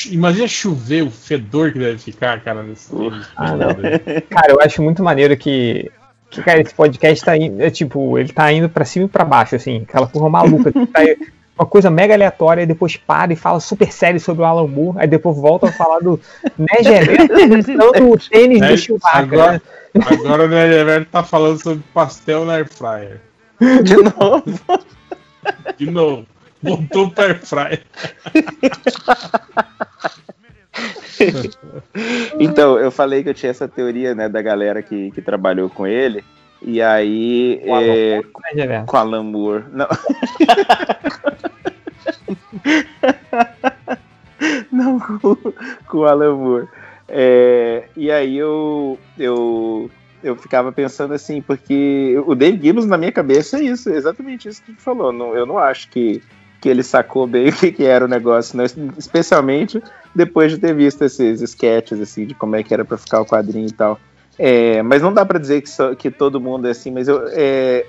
Imagina 0.10 0.48
chover, 0.48 1.04
o 1.04 1.12
fedor 1.12 1.72
que 1.74 1.80
deve 1.80 1.98
ficar, 1.98 2.40
cara, 2.42 2.64
nesse 2.64 2.90
tênis. 2.96 3.28
Ah, 3.36 3.54
cara, 4.30 4.54
eu 4.54 4.62
acho 4.62 4.82
muito 4.82 5.04
maneiro 5.04 5.36
que, 5.36 5.92
que 6.30 6.42
cara, 6.42 6.62
esse 6.62 6.74
podcast 6.74 7.26
tá 7.26 7.36
indo, 7.36 7.62
é 7.62 7.70
tipo, 7.70 8.18
ele 8.18 8.32
tá 8.32 8.50
indo 8.54 8.70
pra 8.70 8.86
cima 8.86 9.06
e 9.06 9.10
pra 9.10 9.26
baixo, 9.26 9.56
assim, 9.56 9.82
aquela 9.88 10.08
porra 10.08 10.30
maluca. 10.30 10.72
que 10.74 10.86
tá 10.88 11.02
aí, 11.02 11.18
uma 11.58 11.66
coisa 11.66 11.90
mega 11.90 12.14
aleatória, 12.14 12.62
e 12.64 12.66
depois 12.66 12.98
para 12.98 13.32
e 13.32 13.36
fala 13.36 13.60
super 13.60 13.92
sério 13.92 14.20
sobre 14.20 14.42
o 14.44 14.46
Alan 14.46 14.68
Moore, 14.68 14.98
aí 15.00 15.08
depois 15.08 15.38
volta 15.38 15.68
a 15.70 15.72
falar 15.72 16.00
do 16.00 16.20
Negereto 16.58 17.34
usando 17.34 18.12
o 18.12 18.18
tênis 18.18 18.62
É, 18.62 18.68
do 18.70 18.78
Chewbacca, 18.78 19.18
agora- 19.20 19.52
né? 19.54 19.62
Agora 20.06 20.44
o 20.44 20.48
Nerdverse 20.50 21.06
tá 21.10 21.24
falando 21.24 21.62
sobre 21.64 21.82
pastel 21.94 22.44
na 22.44 22.56
air 22.56 22.68
fryer. 22.70 23.22
De 23.84 23.96
novo. 23.96 24.44
De 25.78 25.90
novo. 25.90 26.26
Voltou 26.62 27.10
pra 27.12 27.26
air 27.26 27.40
fryer. 27.46 27.82
Então, 32.40 32.78
eu 32.78 32.92
falei 32.92 33.24
que 33.24 33.30
eu 33.30 33.34
tinha 33.34 33.50
essa 33.50 33.68
teoria, 33.68 34.14
né, 34.14 34.28
da 34.28 34.42
galera 34.42 34.82
que, 34.82 35.12
que 35.12 35.22
trabalhou 35.22 35.70
com 35.70 35.88
ele. 35.88 36.24
E 36.68 36.82
aí. 36.82 37.62
Alan 37.68 37.84
é, 37.84 38.22
Negereto. 38.56 38.88
com 38.88 38.98
Alan 38.98 39.22
Moore. 39.24 39.66
Não. 39.72 39.88
Não 44.72 45.00
com, 45.00 45.36
com 45.88 45.98
o 46.00 46.06
Alan 46.06 46.36
Moore. 46.36 46.68
É, 47.08 47.84
e 47.96 48.12
aí 48.12 48.36
eu, 48.36 48.98
eu, 49.18 49.92
eu 50.24 50.36
ficava 50.36 50.72
pensando 50.72 51.14
assim, 51.14 51.40
porque 51.40 52.20
o 52.26 52.34
Dave 52.34 52.60
Gibbons 52.60 52.88
na 52.88 52.98
minha 52.98 53.12
cabeça 53.12 53.60
é 53.60 53.66
isso, 53.66 53.92
é 53.92 53.96
exatamente 53.96 54.50
isso 54.50 54.64
que 54.64 54.74
tu 54.74 54.82
falou. 54.82 55.14
Não, 55.14 55.36
eu 55.36 55.46
não 55.46 55.60
acho 55.60 55.88
que, 55.90 56.24
que 56.60 56.68
ele 56.68 56.82
sacou 56.82 57.28
bem 57.28 57.50
o 57.54 57.56
que, 57.56 57.72
que 57.72 57.84
era 57.84 58.06
o 58.06 58.08
negócio, 58.08 58.58
não, 58.58 58.66
especialmente 58.98 59.80
depois 60.16 60.52
de 60.52 60.58
ter 60.58 60.74
visto 60.74 61.04
esses 61.04 61.42
sketches 61.42 62.02
assim, 62.02 62.26
de 62.26 62.34
como 62.34 62.56
é 62.56 62.64
que 62.64 62.74
era 62.74 62.84
pra 62.84 62.98
ficar 62.98 63.22
o 63.22 63.26
quadrinho 63.26 63.68
e 63.68 63.74
tal. 63.74 64.00
É, 64.38 64.82
mas 64.82 65.02
não 65.02 65.14
dá 65.14 65.26
pra 65.26 65.40
dizer 65.40 65.62
que, 65.62 65.70
só- 65.70 65.96
que 65.96 66.12
todo 66.12 66.42
mundo 66.42 66.68
é 66.68 66.72
assim, 66.72 66.92
mas 66.92 67.08
eu. 67.08 67.26
é, 67.30 67.86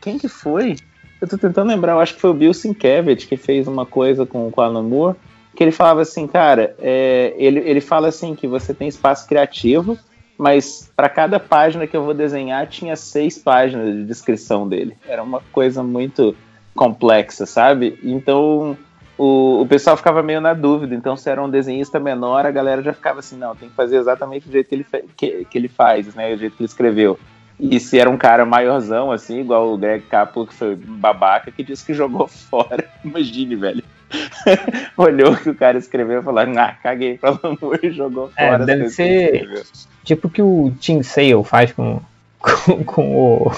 quem 0.00 0.18
que 0.18 0.28
foi? 0.28 0.76
Eu 1.20 1.28
tô 1.28 1.36
tentando 1.36 1.68
lembrar, 1.68 1.92
eu 1.92 2.00
acho 2.00 2.14
que 2.14 2.20
foi 2.20 2.30
o 2.30 2.34
Bill 2.34 2.54
Sienkiewicz 2.54 3.24
que 3.24 3.36
fez 3.36 3.68
uma 3.68 3.84
coisa 3.84 4.24
com, 4.24 4.50
com 4.50 4.60
o 4.60 4.64
Alan 4.64 4.82
Moore, 4.82 5.16
que 5.54 5.62
ele 5.62 5.72
falava 5.72 6.00
assim, 6.02 6.26
cara, 6.26 6.74
é, 6.78 7.34
ele, 7.36 7.60
ele 7.60 7.80
fala 7.80 8.08
assim 8.08 8.34
que 8.34 8.46
você 8.46 8.72
tem 8.72 8.88
espaço 8.88 9.26
criativo, 9.26 9.98
mas 10.38 10.90
para 10.96 11.08
cada 11.08 11.38
página 11.38 11.86
que 11.86 11.96
eu 11.96 12.02
vou 12.04 12.14
desenhar 12.14 12.66
tinha 12.66 12.96
seis 12.96 13.36
páginas 13.38 13.94
de 13.94 14.04
descrição 14.04 14.66
dele. 14.66 14.96
Era 15.06 15.22
uma 15.22 15.40
coisa 15.52 15.82
muito 15.82 16.34
complexa, 16.74 17.44
sabe? 17.44 17.98
Então 18.02 18.78
o, 19.22 19.60
o 19.60 19.66
pessoal 19.66 19.98
ficava 19.98 20.22
meio 20.22 20.40
na 20.40 20.54
dúvida. 20.54 20.94
Então, 20.94 21.14
se 21.14 21.28
era 21.28 21.42
um 21.42 21.50
desenhista 21.50 22.00
menor, 22.00 22.46
a 22.46 22.50
galera 22.50 22.82
já 22.82 22.94
ficava 22.94 23.18
assim, 23.18 23.36
não, 23.36 23.54
tem 23.54 23.68
que 23.68 23.74
fazer 23.74 23.98
exatamente 23.98 24.46
do 24.48 24.52
jeito 24.52 24.68
que 24.68 24.74
ele, 24.74 24.86
que, 25.14 25.44
que 25.44 25.58
ele 25.58 25.68
faz, 25.68 26.14
né? 26.14 26.32
O 26.32 26.38
jeito 26.38 26.56
que 26.56 26.62
ele 26.62 26.68
escreveu. 26.68 27.18
E 27.58 27.78
se 27.78 27.98
era 27.98 28.08
um 28.08 28.16
cara 28.16 28.46
maiorzão, 28.46 29.12
assim, 29.12 29.40
igual 29.40 29.70
o 29.74 29.76
Greg 29.76 30.04
Capullo, 30.06 30.46
que 30.46 30.54
foi 30.54 30.74
babaca, 30.74 31.50
que 31.50 31.62
disse 31.62 31.84
que 31.84 31.92
jogou 31.92 32.26
fora. 32.48 32.82
Imagine, 33.04 33.56
velho. 33.56 33.84
Olhou 34.96 35.32
o 35.32 35.36
que 35.36 35.50
o 35.50 35.54
cara 35.54 35.76
escreveu 35.76 36.20
e 36.20 36.24
falou, 36.24 36.40
ah, 36.40 36.74
caguei 36.82 37.18
pelo 37.18 37.38
amor 37.42 37.78
e 37.82 37.90
jogou 37.92 38.30
É, 38.36 38.46
fora. 38.48 38.60
as 38.60 38.66
deve 38.66 38.88
ser-. 38.88 39.64
Tipo 40.02 40.28
o 40.28 40.30
que 40.30 40.40
o 40.40 40.72
Tim 40.80 41.02
Sale 41.02 41.44
faz 41.44 41.72
com, 41.72 42.00
com, 42.40 42.84
com 42.84 43.16
o. 43.16 43.52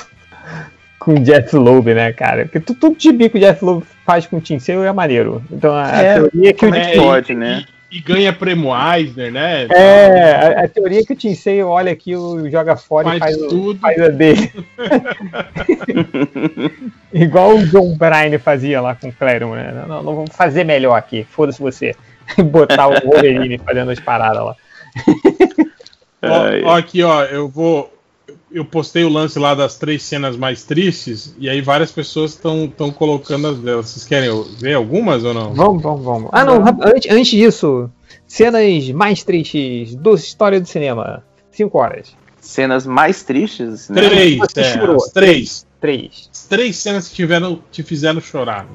Com 1.05 1.15
o 1.15 1.21
Jeff 1.21 1.55
Loeb, 1.57 1.95
né, 1.95 2.13
cara? 2.13 2.45
Porque 2.45 2.61
tu- 2.61 2.75
tudo 2.75 2.97
de 2.97 3.13
bico 3.13 3.37
o 3.37 3.41
Jeff 3.41 3.65
Loeb 3.65 3.83
faz 4.07 4.27
com 4.27 4.37
o 4.37 4.41
Tim 4.41 4.59
Sale 4.59 4.87
é 4.87 4.93
maneiro. 4.93 5.43
Então 5.51 5.73
a, 5.75 5.85
a 5.87 6.03
É, 6.03 6.15
teoria 6.15 6.51
é 6.51 6.53
que 6.53 6.67
o 6.67 6.75
é 6.75 6.91
Tim- 6.93 7.01
pode, 7.01 7.35
né? 7.35 7.65
E, 7.91 7.99
e 7.99 8.01
ganha 8.01 8.33
prêmio 8.33 8.71
Eisner, 8.75 9.33
né? 9.33 9.67
É, 9.71 10.61
a, 10.61 10.65
a 10.65 10.69
teoria 10.69 11.01
é 11.01 11.05
que 11.05 11.13
o 11.13 11.17
Tim 11.17 11.35
Sale 11.35 11.63
olha 11.63 11.93
aquilo, 11.93 12.49
joga 12.51 12.77
fora 12.77 13.09
Faz 13.09 13.17
e 13.17 13.21
faz, 13.21 13.37
o- 13.37 13.49
tudo. 13.49 13.81
faz 13.81 14.01
a 14.01 14.09
dele. 14.09 14.51
Igual 17.13 17.57
o 17.57 17.67
John 17.67 17.95
Bryan 17.97 18.39
fazia 18.39 18.81
lá 18.81 18.95
com 18.95 19.09
o 19.09 19.13
Claremont, 19.13 19.57
né? 19.57 19.73
Não, 19.75 19.89
não, 19.89 20.03
não 20.03 20.15
vamos 20.17 20.35
fazer 20.37 20.65
melhor 20.65 20.95
aqui, 20.95 21.27
foda-se 21.31 21.61
você. 21.61 21.95
E 22.39 22.43
botar 22.43 22.89
o 22.89 23.01
Wolverine 23.05 23.59
fazendo 23.59 23.91
as 23.91 24.01
paradas 24.01 24.43
lá. 24.45 24.57
Ó, 26.23 26.69
ó, 26.71 26.77
aqui, 26.77 27.03
ó, 27.03 27.25
eu 27.25 27.49
vou. 27.49 27.93
Eu 28.53 28.65
postei 28.65 29.03
o 29.03 29.09
lance 29.09 29.39
lá 29.39 29.55
das 29.55 29.79
três 29.79 30.03
cenas 30.03 30.37
mais 30.37 30.63
tristes, 30.63 31.35
e 31.39 31.49
aí 31.49 31.63
várias 31.63 31.91
pessoas 31.91 32.33
estão 32.33 32.91
colocando 32.91 33.49
as 33.49 33.59
delas. 33.59 33.89
Vocês 33.89 34.05
querem 34.05 34.29
ver 34.59 34.75
algumas 34.75 35.25
ou 35.25 35.33
não? 35.33 35.55
Vamos, 35.55 35.83
vamos, 35.83 36.05
vamos. 36.05 36.31
Ah, 36.33 36.45
não, 36.45 36.63
antes, 36.83 37.11
antes 37.11 37.31
disso, 37.31 37.91
cenas 38.27 38.91
mais 38.91 39.25
tristes 39.25 39.95
da 39.95 40.11
história 40.13 40.61
do 40.61 40.69
cinema. 40.69 41.25
Cinco 41.51 41.79
horas. 41.79 42.15
Cenas 42.41 42.87
mais 42.87 43.23
tristes, 43.23 43.89
né? 43.89 44.03
Três, 44.09 44.41
é, 44.57 44.65
chorou. 44.65 44.99
três. 45.13 45.67
três. 45.81 46.31
Três 46.49 46.77
cenas 46.77 47.09
que 47.09 47.15
tiveram, 47.15 47.61
te 47.71 47.83
fizeram 47.83 48.21
chorar. 48.21 48.67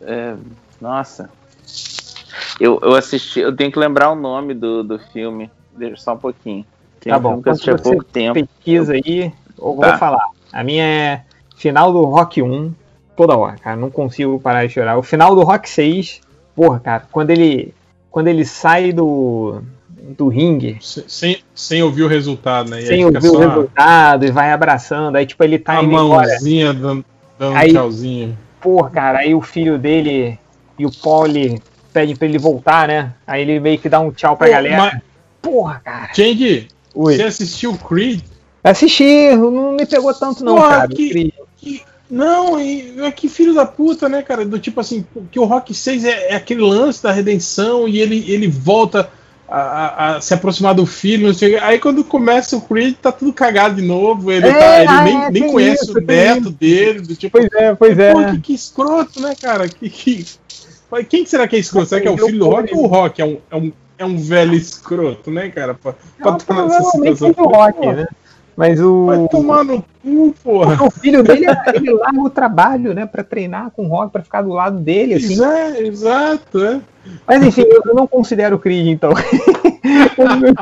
É, 0.00 0.34
nossa. 0.80 1.28
Eu, 2.60 2.78
eu 2.82 2.94
assisti, 2.94 3.40
eu 3.40 3.54
tenho 3.54 3.70
que 3.72 3.78
lembrar 3.78 4.10
o 4.10 4.14
nome 4.14 4.54
do, 4.54 4.82
do 4.82 4.98
filme. 4.98 5.50
Deixa 5.76 5.96
só 5.96 6.14
um 6.14 6.18
pouquinho. 6.18 6.64
Tem 7.06 7.12
Tá 7.12 7.18
um 7.18 7.22
bom, 7.22 7.42
que 7.42 7.48
eu 7.48 7.52
assisti 7.52 7.70
há 7.70 7.72
enquanto 7.74 7.84
você 7.84 7.90
pouco 7.90 8.04
tempo. 8.04 8.34
Pesquisa 8.34 8.92
aí, 8.94 9.32
eu 9.58 9.76
Tá. 9.80 9.88
vou 9.90 9.98
falar. 9.98 10.26
A 10.52 10.64
minha 10.64 10.82
é 10.84 11.20
final 11.56 11.92
do 11.92 12.02
Rock 12.04 12.42
1, 12.42 12.72
toda 13.16 13.36
hora, 13.36 13.56
cara. 13.58 13.76
Não 13.76 13.90
consigo 13.90 14.40
parar 14.40 14.66
de 14.66 14.72
chorar. 14.72 14.98
O 14.98 15.02
final 15.02 15.34
do 15.36 15.42
Rock 15.44 15.70
6, 15.70 16.20
porra, 16.54 16.80
cara, 16.80 17.04
quando 17.12 17.30
ele. 17.30 17.72
Quando 18.10 18.28
ele 18.28 18.44
sai 18.44 18.92
do. 18.92 19.60
do 20.16 20.28
ringue, 20.28 20.78
Se- 20.80 21.04
Sem, 21.08 21.38
sem 21.54 21.82
ouvir 21.82 22.02
o 22.04 22.08
resultado, 22.08 22.70
né? 22.70 22.80
E 22.80 22.86
sem 22.86 23.04
ouvir 23.04 23.18
o 23.18 23.22
só 23.22 23.42
a- 23.42 23.48
resultado 23.48 24.24
e 24.24 24.30
vai 24.30 24.52
abraçando. 24.52 25.16
Aí, 25.16 25.26
tipo, 25.26 25.42
ele 25.44 25.58
tá 25.58 25.78
a 25.78 25.82
indo 25.82 25.92
embora. 25.92 26.28
mãozinha 26.28 26.72
dando, 26.72 27.04
dando 27.38 27.56
Aí- 27.56 27.70
um 27.70 27.74
tchauzinho. 27.74 28.38
Porra, 28.60 28.90
cara, 28.90 29.18
aí 29.18 29.34
o 29.34 29.40
filho 29.42 29.78
dele 29.78 30.38
e 30.78 30.86
o 30.86 30.90
Pauli 30.92 31.60
pedem 31.92 32.14
pra 32.16 32.26
ele 32.28 32.38
voltar, 32.38 32.86
né? 32.88 33.12
Aí 33.26 33.42
ele 33.42 33.58
meio 33.60 33.78
que 33.78 33.88
dá 33.88 33.98
um 34.00 34.10
tchau 34.12 34.36
pra 34.36 34.46
Pô, 34.46 34.52
galera. 34.52 34.76
mas- 34.76 35.00
Porra, 35.42 35.80
cara. 35.84 36.14
Change, 36.14 36.68
Oi. 36.96 37.16
você 37.16 37.22
assistiu 37.22 37.72
o 37.72 37.78
Creed? 37.78 38.20
Assisti, 38.64 39.30
não 39.36 39.72
me 39.76 39.86
pegou 39.86 40.12
tanto 40.12 40.42
não, 40.44 40.56
Porra, 40.56 40.68
cara. 40.70 40.88
que- 40.88 41.32
Que- 41.60 41.82
Não, 42.10 42.60
e, 42.60 42.94
é 43.00 43.10
que 43.10 43.28
filho 43.28 43.52
da 43.54 43.66
puta, 43.66 44.08
né, 44.08 44.22
cara? 44.22 44.44
Do 44.44 44.58
tipo 44.58 44.80
assim, 44.80 45.04
que 45.30 45.38
o 45.40 45.44
Rock 45.44 45.74
6 45.74 46.04
é, 46.04 46.32
é 46.32 46.34
aquele 46.36 46.60
lance 46.60 47.02
da 47.02 47.10
redenção 47.10 47.88
e 47.88 47.98
ele, 48.00 48.24
ele 48.30 48.46
volta 48.46 49.08
a, 49.48 49.58
a- 49.60 50.16
a 50.16 50.20
se 50.20 50.32
aproximar 50.34 50.74
do 50.74 50.86
filho, 50.86 51.26
não 51.28 51.34
sei 51.34 51.48
o 51.48 51.58
quê. 51.58 51.64
Aí 51.64 51.78
quando 51.80 52.04
começa 52.04 52.56
o 52.56 52.60
Creed, 52.60 52.94
tá 53.02 53.10
tudo 53.10 53.32
cagado 53.32 53.76
de 53.76 53.82
novo. 53.82 54.30
Ele, 54.30 54.46
É, 54.46 54.52
tá- 54.52 54.78
ele 54.80 54.88
ah, 54.88 55.02
nem, 55.04 55.16
é, 55.24 55.30
nem 55.32 55.52
conhece 55.52 55.84
isso, 55.84 55.98
o 55.98 56.00
neto 56.00 56.50
dele. 56.50 57.00
Do 57.00 57.16
tipo, 57.16 57.38
Pois 57.38 57.52
é, 57.52 57.74
pois 57.74 57.98
é. 57.98 58.12
Pô, 58.12 58.24
que, 58.32 58.40
que 58.40 58.54
escroto, 58.54 59.20
né, 59.20 59.34
cara? 59.40 59.68
Que, 59.68 59.90
que... 59.90 60.24
Quem 61.08 61.24
que 61.24 61.30
será 61.30 61.48
que 61.48 61.56
é 61.56 61.58
escroto? 61.58 61.88
Será 61.88 62.00
que 62.00 62.06
é 62.08 62.10
o 62.10 62.16
filho 62.16 62.38
do 62.38 62.46
Rock 62.48 62.72
ou 62.74 62.84
o 62.84 62.86
Rock 62.86 63.20
é 63.20 63.24
um, 63.24 63.38
é 63.50 63.56
um, 63.56 63.72
é 63.98 64.04
um 64.04 64.16
velho 64.18 64.54
escroto, 64.54 65.30
né, 65.30 65.48
cara? 65.50 65.74
Pra, 65.74 65.92
pra 65.92 66.30
Não, 66.30 66.36
estar 66.36 66.54
nessa 66.66 66.90
situação. 66.90 67.34
foi 67.34 67.44
o 67.44 67.48
Rock, 67.48 67.86
né? 67.86 68.06
Mas 68.56 68.80
o. 68.80 69.06
Vai 69.06 69.28
tomar 69.28 69.64
no 69.64 69.84
cu, 70.02 70.34
porra. 70.42 70.82
O 70.84 70.90
filho 70.90 71.22
dele, 71.22 71.44
ele 71.74 71.92
larga 71.92 72.20
o 72.20 72.30
trabalho, 72.30 72.94
né, 72.94 73.04
pra 73.04 73.22
treinar 73.22 73.70
com 73.70 73.84
o 73.84 73.88
Rock, 73.88 74.12
pra 74.12 74.22
ficar 74.22 74.42
do 74.42 74.48
lado 74.50 74.78
dele, 74.80 75.14
assim. 75.14 75.32
Exa- 75.34 75.78
Exato, 75.80 76.64
é. 76.64 76.80
Mas 77.26 77.42
enfim, 77.44 77.64
eu 77.84 77.94
não 77.94 78.06
considero 78.06 78.56
o 78.56 78.58
Creed, 78.58 78.88
então. 78.88 79.12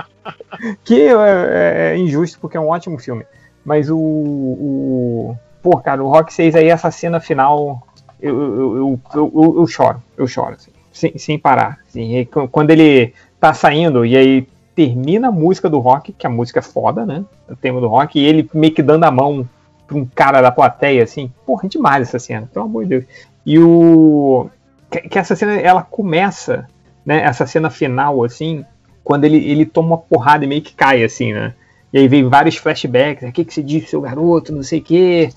que 0.85 1.01
é, 1.03 1.93
é 1.95 1.97
injusto, 1.97 2.39
porque 2.41 2.57
é 2.57 2.61
um 2.61 2.69
ótimo 2.69 2.99
filme. 2.99 3.25
Mas 3.65 3.89
o. 3.91 3.97
o 3.97 5.37
pô, 5.63 5.79
cara, 5.79 6.03
o 6.03 6.09
Rock 6.09 6.33
6 6.33 6.55
aí, 6.55 6.69
essa 6.69 6.91
cena 6.91 7.21
final, 7.21 7.87
eu, 8.21 8.35
eu, 8.39 8.77
eu, 8.77 9.01
eu, 9.15 9.55
eu- 9.59 9.67
choro. 9.67 10.03
Eu 10.17 10.27
choro, 10.27 10.55
assim, 10.55 10.71
sem, 10.93 11.17
sem 11.17 11.39
parar. 11.39 11.79
assim. 11.89 12.25
Qu- 12.27 12.49
quando 12.49 12.71
ele 12.71 13.15
tá 13.45 13.53
saindo, 13.53 14.07
e 14.07 14.17
aí 14.17 14.49
termina 14.75 15.29
a 15.29 15.33
música 15.33 15.69
do 15.69 15.79
Rock, 15.79 16.15
que 16.15 16.27
a 16.27 16.31
música 16.31 16.61
é 16.61 16.63
foda, 16.63 17.05
né? 17.05 17.23
O 17.47 17.55
tema 17.55 17.79
do 17.79 17.89
Rock, 17.89 18.19
e 18.19 18.25
ele 18.25 18.49
meio 18.55 18.73
que 18.73 18.83
dando 18.83 19.05
a 19.05 19.11
mão 19.11 19.47
pra 19.87 19.99
um 19.99 20.07
cara 20.07 20.41
da 20.41 20.51
plateia, 20.51 21.05
assim. 21.05 21.31
Porra, 21.45 21.67
é 21.67 21.69
demais 21.69 22.09
essa 22.09 22.19
cena, 22.19 22.49
pelo 22.51 22.65
amor 22.65 22.85
de 22.85 22.89
Deus. 22.89 23.05
E 23.45 23.59
o. 23.59 24.49
Que, 24.91 25.19
essa 25.19 25.37
cena, 25.37 25.53
ela 25.57 25.83
começa, 25.83 26.67
né? 27.05 27.23
Essa 27.23 27.47
cena 27.47 27.69
final, 27.69 28.25
assim, 28.25 28.65
quando 29.03 29.25
ele, 29.25 29.37
ele 29.37 29.67
toma 29.67 29.89
uma 29.89 29.99
porrada 29.99 30.45
e 30.45 30.49
meio 30.49 30.63
que 30.63 30.73
cai, 30.73 31.05
assim, 31.05 31.35
né? 31.35 31.53
E 31.93 31.99
aí 31.99 32.09
vem 32.09 32.27
vários 32.27 32.57
flashbacks, 32.57 33.29
o 33.29 33.33
que, 33.33 33.45
que 33.45 33.53
você 33.53 33.63
disse, 33.63 33.89
seu 33.89 34.01
garoto, 34.01 34.55
não 34.55 34.63
sei 34.63 34.79
o 34.79 34.83
quê. 34.83 35.31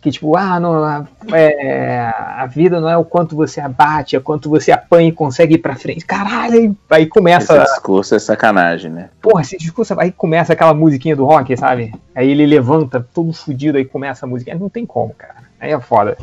Que 0.00 0.10
tipo, 0.10 0.34
ah, 0.34 0.58
não, 0.58 0.82
a, 0.82 1.06
é, 1.32 2.10
a 2.16 2.46
vida 2.46 2.80
não 2.80 2.88
é 2.88 2.96
o 2.96 3.04
quanto 3.04 3.36
você 3.36 3.60
abate, 3.60 4.16
é 4.16 4.20
quanto 4.20 4.48
você 4.48 4.72
apanha 4.72 5.08
e 5.08 5.12
consegue 5.12 5.56
ir 5.56 5.58
pra 5.58 5.76
frente. 5.76 6.06
Caralho, 6.06 6.74
aí 6.88 7.06
começa. 7.06 7.54
Esse 7.54 7.74
discurso 7.74 8.14
é 8.14 8.18
sacanagem, 8.18 8.90
né? 8.90 9.10
Porra, 9.20 9.42
esse 9.42 9.58
discurso, 9.58 9.94
aí 10.00 10.10
começa 10.10 10.54
aquela 10.54 10.72
musiquinha 10.72 11.14
do 11.14 11.26
rock, 11.26 11.54
sabe? 11.54 11.92
Aí 12.14 12.30
ele 12.30 12.46
levanta 12.46 13.06
todo 13.12 13.30
fudido, 13.34 13.76
aí 13.76 13.84
começa 13.84 14.24
a 14.24 14.28
música. 14.28 14.54
Não 14.54 14.70
tem 14.70 14.86
como, 14.86 15.12
cara. 15.12 15.34
Aí 15.60 15.70
é 15.70 15.80
foda. 15.80 16.16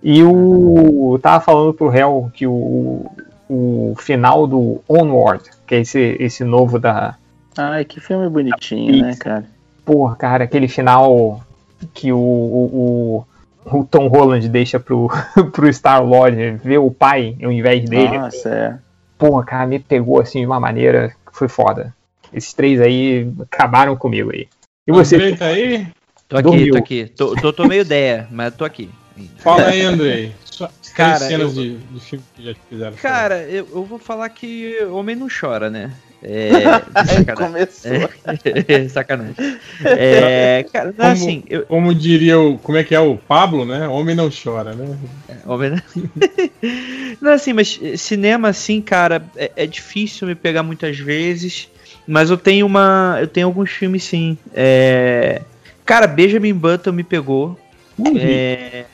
E 0.00 0.22
o. 0.22 1.14
Eu 1.14 1.18
tava 1.18 1.42
falando 1.42 1.74
pro 1.74 1.88
réu 1.88 2.30
que 2.32 2.46
o, 2.46 3.10
o 3.48 3.94
final 3.98 4.46
do 4.46 4.80
Onward, 4.88 5.42
que 5.66 5.74
é 5.74 5.80
esse, 5.80 6.16
esse 6.20 6.44
novo 6.44 6.78
da. 6.78 7.16
Ai, 7.58 7.84
que 7.84 7.98
filme 7.98 8.28
bonitinho, 8.28 9.02
né, 9.02 9.16
cara? 9.16 9.44
Porra, 9.84 10.14
cara, 10.14 10.44
aquele 10.44 10.68
final 10.68 11.40
que 11.92 12.12
o, 12.12 12.18
o, 12.18 13.26
o, 13.64 13.84
Tom 13.84 14.08
Holland 14.08 14.48
deixa 14.48 14.78
pro, 14.78 15.08
pro 15.52 15.72
Star 15.72 16.04
Lord 16.04 16.60
ver 16.64 16.78
o 16.78 16.90
pai 16.90 17.36
ao 17.42 17.52
invés 17.52 17.88
dele. 17.88 18.18
Nossa, 18.18 18.48
é. 18.48 18.78
Porra, 19.18 19.44
cara, 19.44 19.66
me 19.66 19.78
pegou 19.78 20.20
assim 20.20 20.40
de 20.40 20.46
uma 20.46 20.60
maneira 20.60 21.08
que 21.08 21.36
foi 21.36 21.48
foda. 21.48 21.94
Esses 22.32 22.52
três 22.52 22.80
aí 22.80 23.30
acabaram 23.40 23.96
comigo 23.96 24.30
aí. 24.32 24.48
E 24.86 24.92
você? 24.92 25.16
Andrei, 25.16 25.36
tá 25.36 25.46
aí? 25.46 25.86
Tô 26.28 26.36
aqui, 26.36 26.42
Dormiu. 26.42 26.72
tô 26.72 26.78
aqui. 26.78 27.06
Tô, 27.16 27.34
tô, 27.36 27.52
tô 27.52 27.66
meio 27.66 27.82
ideia, 27.82 28.28
mas 28.30 28.54
tô 28.54 28.64
aqui. 28.64 28.90
Fala 29.38 29.66
aí, 29.66 29.82
Andrei. 29.82 30.34
Só 30.44 30.70
Cara, 30.94 31.18
cenas 31.18 31.54
eu- 31.56 31.62
de, 31.62 31.76
de 31.76 32.00
filme 32.00 32.24
que 32.34 32.42
já 32.44 32.54
te 32.54 32.60
fizeram. 32.68 32.96
Cara, 32.96 33.42
eu, 33.42 33.68
eu 33.74 33.84
vou 33.84 33.98
falar 33.98 34.28
que 34.30 34.82
homem 34.90 35.14
não 35.14 35.28
chora, 35.28 35.68
né? 35.68 35.92
É. 36.22 36.60
sacanagem. 37.06 37.34
Começou. 37.34 38.88
sacanagem. 38.90 39.34
É, 39.84 40.64
cara, 40.72 40.86
não, 40.86 40.94
Como- 40.96 41.10
assim, 41.10 41.44
eu, 41.48 41.66
Como 41.66 41.94
diria 41.94 42.38
o. 42.38 42.58
Como 42.58 42.78
é 42.78 42.84
que 42.84 42.94
é 42.94 43.00
o 43.00 43.16
Pablo, 43.16 43.64
né? 43.64 43.86
Homem 43.88 44.14
não 44.16 44.30
chora, 44.30 44.74
né? 44.74 44.96
Homem, 45.44 45.70
né? 45.70 45.82
Não, 47.20 47.32
assim, 47.32 47.52
mas 47.54 47.78
eh, 47.82 47.96
cinema, 47.96 48.48
assim, 48.48 48.80
cara, 48.82 49.24
é, 49.36 49.50
é 49.56 49.66
difícil 49.66 50.26
me 50.26 50.34
pegar 50.34 50.62
muitas 50.62 50.98
vezes. 50.98 51.68
Mas 52.06 52.28
eu 52.30 52.36
tenho 52.36 52.66
uma. 52.66 53.16
Eu 53.20 53.26
tenho 53.26 53.46
alguns 53.46 53.70
filmes, 53.70 54.04
sim. 54.04 54.36
É, 54.54 55.40
Cara, 55.86 56.08
Benjamin 56.08 56.52
Button 56.52 56.90
me 56.90 57.04
pegou. 57.04 57.56
É... 58.16 58.84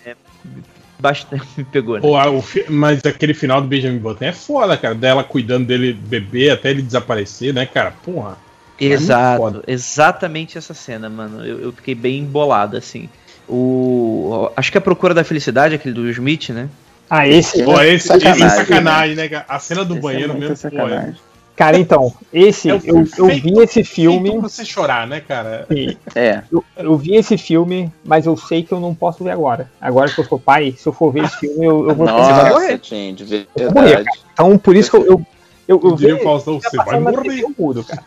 Bastante 1.03 1.45
me 1.59 1.65
pegou, 1.65 1.97
né? 1.97 2.01
Pô, 2.01 2.17
o 2.31 2.41
fi- 2.41 2.65
mas 2.69 3.05
aquele 3.05 3.35
final 3.35 3.61
do 3.61 3.67
Benjamin 3.67 3.99
Button 3.99 4.25
é 4.25 4.33
foda, 4.33 4.77
cara. 4.77 4.95
Dela 4.95 5.25
cuidando 5.25 5.67
dele 5.67 5.93
bebê 5.93 6.49
até 6.51 6.71
ele 6.71 6.81
desaparecer, 6.81 7.53
né, 7.53 7.67
cara? 7.67 7.93
Porra. 8.05 8.39
é 8.81 8.85
Exato, 8.85 9.37
foda. 9.39 9.63
exatamente 9.67 10.57
essa 10.57 10.73
cena, 10.73 11.09
mano. 11.11 11.45
Eu, 11.45 11.61
eu 11.61 11.73
fiquei 11.73 11.95
bem 11.97 12.21
embolado, 12.21 12.77
assim. 12.77 13.09
O. 13.49 14.51
Acho 14.57 14.71
que 14.71 14.79
a 14.79 14.81
Procura 14.81 15.13
da 15.13 15.25
Felicidade, 15.25 15.75
aquele 15.75 15.95
do 15.95 16.09
Smith, 16.11 16.51
né? 16.51 16.69
Ah, 17.11 17.27
esse. 17.29 17.63
Pô, 17.65 17.81
esse 17.81 18.07
Sacanagem, 18.07 18.47
esse 18.47 18.55
é 18.57 18.65
sacanagem, 18.65 19.17
né, 19.17 19.29
cara? 19.29 19.45
A 19.49 19.59
cena 19.59 19.85
do 19.85 19.95
Esse 19.95 19.99
é 19.99 20.03
banheiro 20.03 20.33
muita 20.35 20.49
mesmo, 20.51 20.71
pô, 20.71 20.77
é, 20.77 20.81
sacanagem. 20.81 21.15
Cara, 21.63 21.79
então, 21.79 22.13
esse, 22.33 22.69
é 22.69 22.73
eu, 22.75 23.07
eu 23.17 23.27
vi 23.29 23.53
esse 23.61 23.85
filme. 23.85 24.37
você 24.41 24.65
chorar, 24.65 25.07
né, 25.07 25.21
cara? 25.21 25.65
sim, 25.73 25.97
É, 26.13 26.43
Eu, 26.51 26.65
eu 26.77 26.97
vi 26.97 27.15
esse 27.15 27.39
filme, 27.39 27.89
mas 28.05 28.27
eu 28.27 28.37
sei 28.37 28.65
que 28.65 28.73
eu 28.73 28.81
não 28.81 28.93
posso 28.93 29.23
ver 29.23 29.31
agora. 29.31 29.71
Agora 29.81 30.11
que 30.11 30.19
eu 30.21 30.25
sou 30.25 30.41
pai, 30.41 30.75
se 30.77 30.89
eu 30.89 30.93
for 30.93 31.13
ver 31.13 31.23
esse 31.23 31.37
filme, 31.39 31.65
eu, 31.65 31.89
eu 31.89 31.95
vou 31.95 32.05
nossa, 32.07 32.49
morrer. 32.51 32.79
Tim, 32.79 33.15
de 33.15 33.47
Eu 33.55 33.67
vou 33.71 33.75
morrer, 33.75 33.95
verdade. 33.95 34.19
Então, 34.33 34.59
por 34.59 34.75
isso 34.75 34.91
que 34.91 34.97
eu. 34.97 35.05
Eu, 35.69 35.81
eu, 35.85 35.91
eu 35.91 35.97
vi- 35.97 36.19
Faustão, 36.25 36.59
tá 36.59 36.69
você 36.69 36.77
vai 36.79 36.99
morrer. 36.99 37.23
TV, 37.23 37.45
eu 37.45 37.55
mudo, 37.57 37.85
cara. 37.85 38.03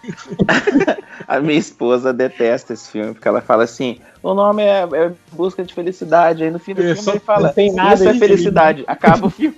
A 1.26 1.40
minha 1.40 1.58
esposa 1.58 2.12
detesta 2.14 2.74
esse 2.74 2.92
filme, 2.92 3.14
porque 3.14 3.28
ela 3.28 3.40
fala 3.40 3.64
assim: 3.64 4.00
o 4.22 4.34
nome 4.34 4.64
é, 4.64 4.82
é 4.82 5.12
Busca 5.32 5.64
de 5.64 5.74
Felicidade. 5.74 6.44
Aí 6.44 6.52
no 6.52 6.60
fim 6.60 6.74
do 6.74 6.82
É, 6.82 6.88
filme 6.88 7.02
só- 7.02 7.12
ele 7.12 7.20
fala: 7.22 7.48
não 7.48 7.54
tem 7.54 7.72
nada 7.72 7.94
Isso 7.96 8.10
é 8.10 8.14
felicidade. 8.16 8.84
Acaba 8.86 9.28
o 9.28 9.30
filme. 9.30 9.56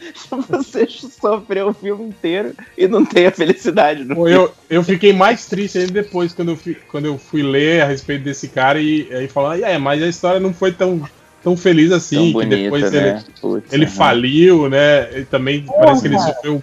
Você 0.48 0.86
sofreu 0.86 1.68
o 1.68 1.74
filme 1.74 2.04
inteiro 2.04 2.54
e 2.76 2.88
não 2.88 3.04
tem 3.04 3.26
a 3.26 3.30
felicidade 3.30 4.04
no 4.04 4.14
Pô, 4.14 4.28
eu, 4.28 4.52
eu 4.68 4.82
fiquei 4.82 5.12
mais 5.12 5.46
triste 5.46 5.78
ainda 5.78 5.92
depois, 5.92 6.32
quando 6.32 6.50
eu, 6.50 6.56
fui, 6.56 6.76
quando 6.90 7.06
eu 7.06 7.18
fui 7.18 7.42
ler 7.42 7.82
a 7.82 7.86
respeito 7.86 8.24
desse 8.24 8.48
cara 8.48 8.80
e 8.80 9.08
aí 9.12 9.28
falar, 9.28 9.60
é, 9.60 9.76
mas 9.78 10.02
a 10.02 10.08
história 10.08 10.40
não 10.40 10.52
foi 10.52 10.72
tão, 10.72 11.02
tão 11.42 11.56
feliz 11.56 11.92
assim, 11.92 12.32
Tão 12.32 12.48
depois 12.48 12.90
né? 12.90 13.08
ele, 13.08 13.24
Putz, 13.40 13.72
ele 13.72 13.86
faliu, 13.86 14.68
né? 14.68 15.20
E 15.20 15.24
também 15.24 15.64
parece 15.66 16.02
que 16.02 16.08
ele 16.08 16.18
sofreu, 16.18 16.62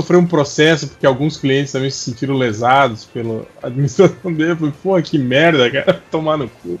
sofreu 0.00 0.20
um 0.20 0.26
processo, 0.26 0.88
porque 0.88 1.06
alguns 1.06 1.36
clientes 1.38 1.72
também 1.72 1.90
se 1.90 1.98
sentiram 1.98 2.34
lesados 2.34 3.04
pela 3.06 3.46
administração 3.62 4.32
dele. 4.32 4.52
Eu 4.52 4.56
falei, 4.56 4.74
pô, 4.82 5.02
que 5.02 5.18
merda, 5.18 5.70
cara, 5.70 6.02
tomar 6.10 6.36
no 6.36 6.48
cu. 6.48 6.78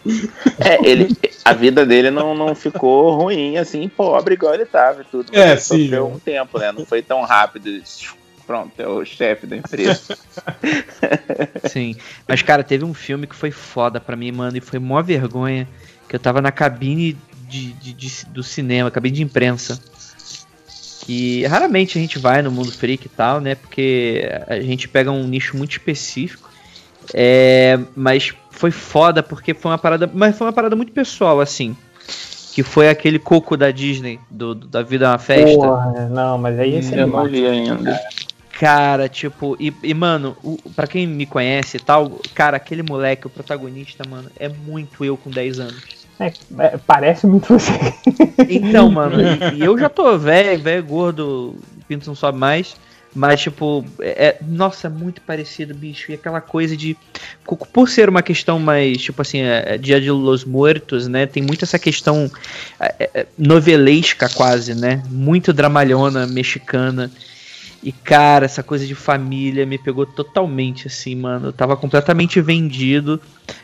É, 0.58 0.86
ele, 0.86 1.16
a 1.44 1.52
vida 1.54 1.86
dele 1.86 2.10
não, 2.10 2.34
não 2.34 2.54
ficou 2.54 3.14
ruim, 3.16 3.56
assim, 3.56 3.88
pobre 3.88 4.34
igual 4.34 4.54
ele 4.54 4.66
tava 4.66 5.00
e 5.02 5.04
tudo. 5.04 5.34
É, 5.34 5.52
ele 5.52 5.60
sim. 5.60 5.82
Sofreu 5.84 6.06
um 6.08 6.18
tempo, 6.18 6.58
né? 6.58 6.70
Não 6.72 6.84
foi 6.84 7.00
tão 7.02 7.22
rápido. 7.22 7.70
Pronto, 8.46 8.72
é 8.80 8.86
o 8.86 9.04
chefe 9.04 9.44
da 9.46 9.56
empresa. 9.56 10.16
Sim. 11.68 11.96
Mas, 12.28 12.42
cara, 12.42 12.62
teve 12.62 12.84
um 12.84 12.94
filme 12.94 13.26
que 13.26 13.34
foi 13.34 13.50
foda 13.50 13.98
pra 14.00 14.14
mim, 14.14 14.30
mano, 14.30 14.56
e 14.56 14.60
foi 14.60 14.78
mó 14.78 15.02
vergonha. 15.02 15.66
Que 16.08 16.14
eu 16.14 16.20
tava 16.20 16.40
na 16.40 16.52
cabine 16.52 17.16
de, 17.48 17.72
de- 17.72 17.92
de- 17.92 18.26
do 18.26 18.44
cinema, 18.44 18.88
cabine 18.88 19.16
de 19.16 19.22
imprensa. 19.24 19.80
Que 21.06 21.46
raramente 21.46 21.96
a 21.96 22.00
gente 22.00 22.18
vai 22.18 22.42
no 22.42 22.50
mundo 22.50 22.72
freak 22.72 23.06
e 23.06 23.08
tal, 23.08 23.40
né? 23.40 23.54
Porque 23.54 24.28
a 24.48 24.58
gente 24.58 24.88
pega 24.88 25.08
um 25.12 25.24
nicho 25.24 25.56
muito 25.56 25.70
específico. 25.70 26.50
É, 27.14 27.78
mas 27.94 28.34
foi 28.50 28.72
foda 28.72 29.22
porque 29.22 29.54
foi 29.54 29.70
uma 29.70 29.78
parada, 29.78 30.10
mas 30.12 30.36
foi 30.36 30.48
uma 30.48 30.52
parada 30.52 30.74
muito 30.74 30.90
pessoal 30.90 31.40
assim. 31.40 31.76
Que 32.52 32.64
foi 32.64 32.88
aquele 32.88 33.20
coco 33.20 33.56
da 33.56 33.70
Disney, 33.70 34.18
do, 34.28 34.52
do 34.52 34.66
da 34.66 34.82
vida 34.82 35.04
é 35.04 35.08
uma 35.08 35.18
festa. 35.18 35.56
Porra, 35.56 36.08
não, 36.10 36.38
mas 36.38 36.58
aí 36.58 36.74
esse 36.74 36.92
é 36.92 37.02
Eu 37.02 37.06
não 37.06 37.24
vi 37.24 37.46
ainda. 37.46 38.00
Cara, 38.58 39.08
tipo, 39.08 39.56
e, 39.60 39.72
e 39.84 39.94
mano, 39.94 40.36
o, 40.42 40.58
pra 40.74 40.88
quem 40.88 41.06
me 41.06 41.26
conhece 41.26 41.76
e 41.76 41.80
tal, 41.80 42.18
cara, 42.34 42.56
aquele 42.56 42.82
moleque, 42.82 43.28
o 43.28 43.30
protagonista, 43.30 44.02
mano, 44.08 44.28
é 44.36 44.48
muito 44.48 45.04
eu 45.04 45.16
com 45.16 45.30
10 45.30 45.60
anos. 45.60 46.05
É, 46.18 46.32
é, 46.58 46.78
parece 46.86 47.26
muito 47.26 47.46
você. 47.52 47.72
Então, 48.48 48.88
mano, 48.92 49.16
e, 49.54 49.62
eu 49.62 49.78
já 49.78 49.88
tô 49.88 50.16
velho, 50.18 50.62
velho, 50.62 50.84
gordo, 50.84 51.56
pinto 51.88 52.06
não 52.06 52.14
sobe 52.14 52.38
mais. 52.38 52.76
Mas, 53.14 53.40
tipo, 53.40 53.82
é, 53.98 54.26
é- 54.26 54.38
nossa, 54.46 54.88
é 54.88 54.90
muito 54.90 55.22
parecido, 55.22 55.74
bicho. 55.74 56.12
E 56.12 56.14
aquela 56.14 56.40
coisa 56.40 56.76
de. 56.76 56.94
Por 57.72 57.88
ser 57.88 58.10
uma 58.10 58.20
questão 58.20 58.58
mais, 58.58 58.98
tipo 59.00 59.22
assim, 59.22 59.40
é, 59.40 59.74
é 59.74 59.78
Dia 59.78 59.98
de 59.98 60.10
Los 60.10 60.44
Muertos, 60.44 61.08
né? 61.08 61.24
Tem 61.24 61.42
muito 61.42 61.64
essa 61.64 61.78
questão 61.78 62.30
é, 62.78 63.10
é, 63.14 63.26
novelesca, 63.38 64.28
quase, 64.28 64.74
né? 64.74 65.02
Muito 65.08 65.50
dramalhona, 65.54 66.26
mexicana. 66.26 67.10
E, 67.82 67.92
cara, 67.92 68.46
essa 68.46 68.62
coisa 68.62 68.86
de 68.86 68.94
família 68.94 69.64
me 69.64 69.78
pegou 69.78 70.04
totalmente, 70.04 70.86
assim, 70.88 71.14
mano. 71.14 71.48
Eu 71.48 71.52
tava 71.52 71.76
completamente 71.76 72.40
vendido. 72.40 73.20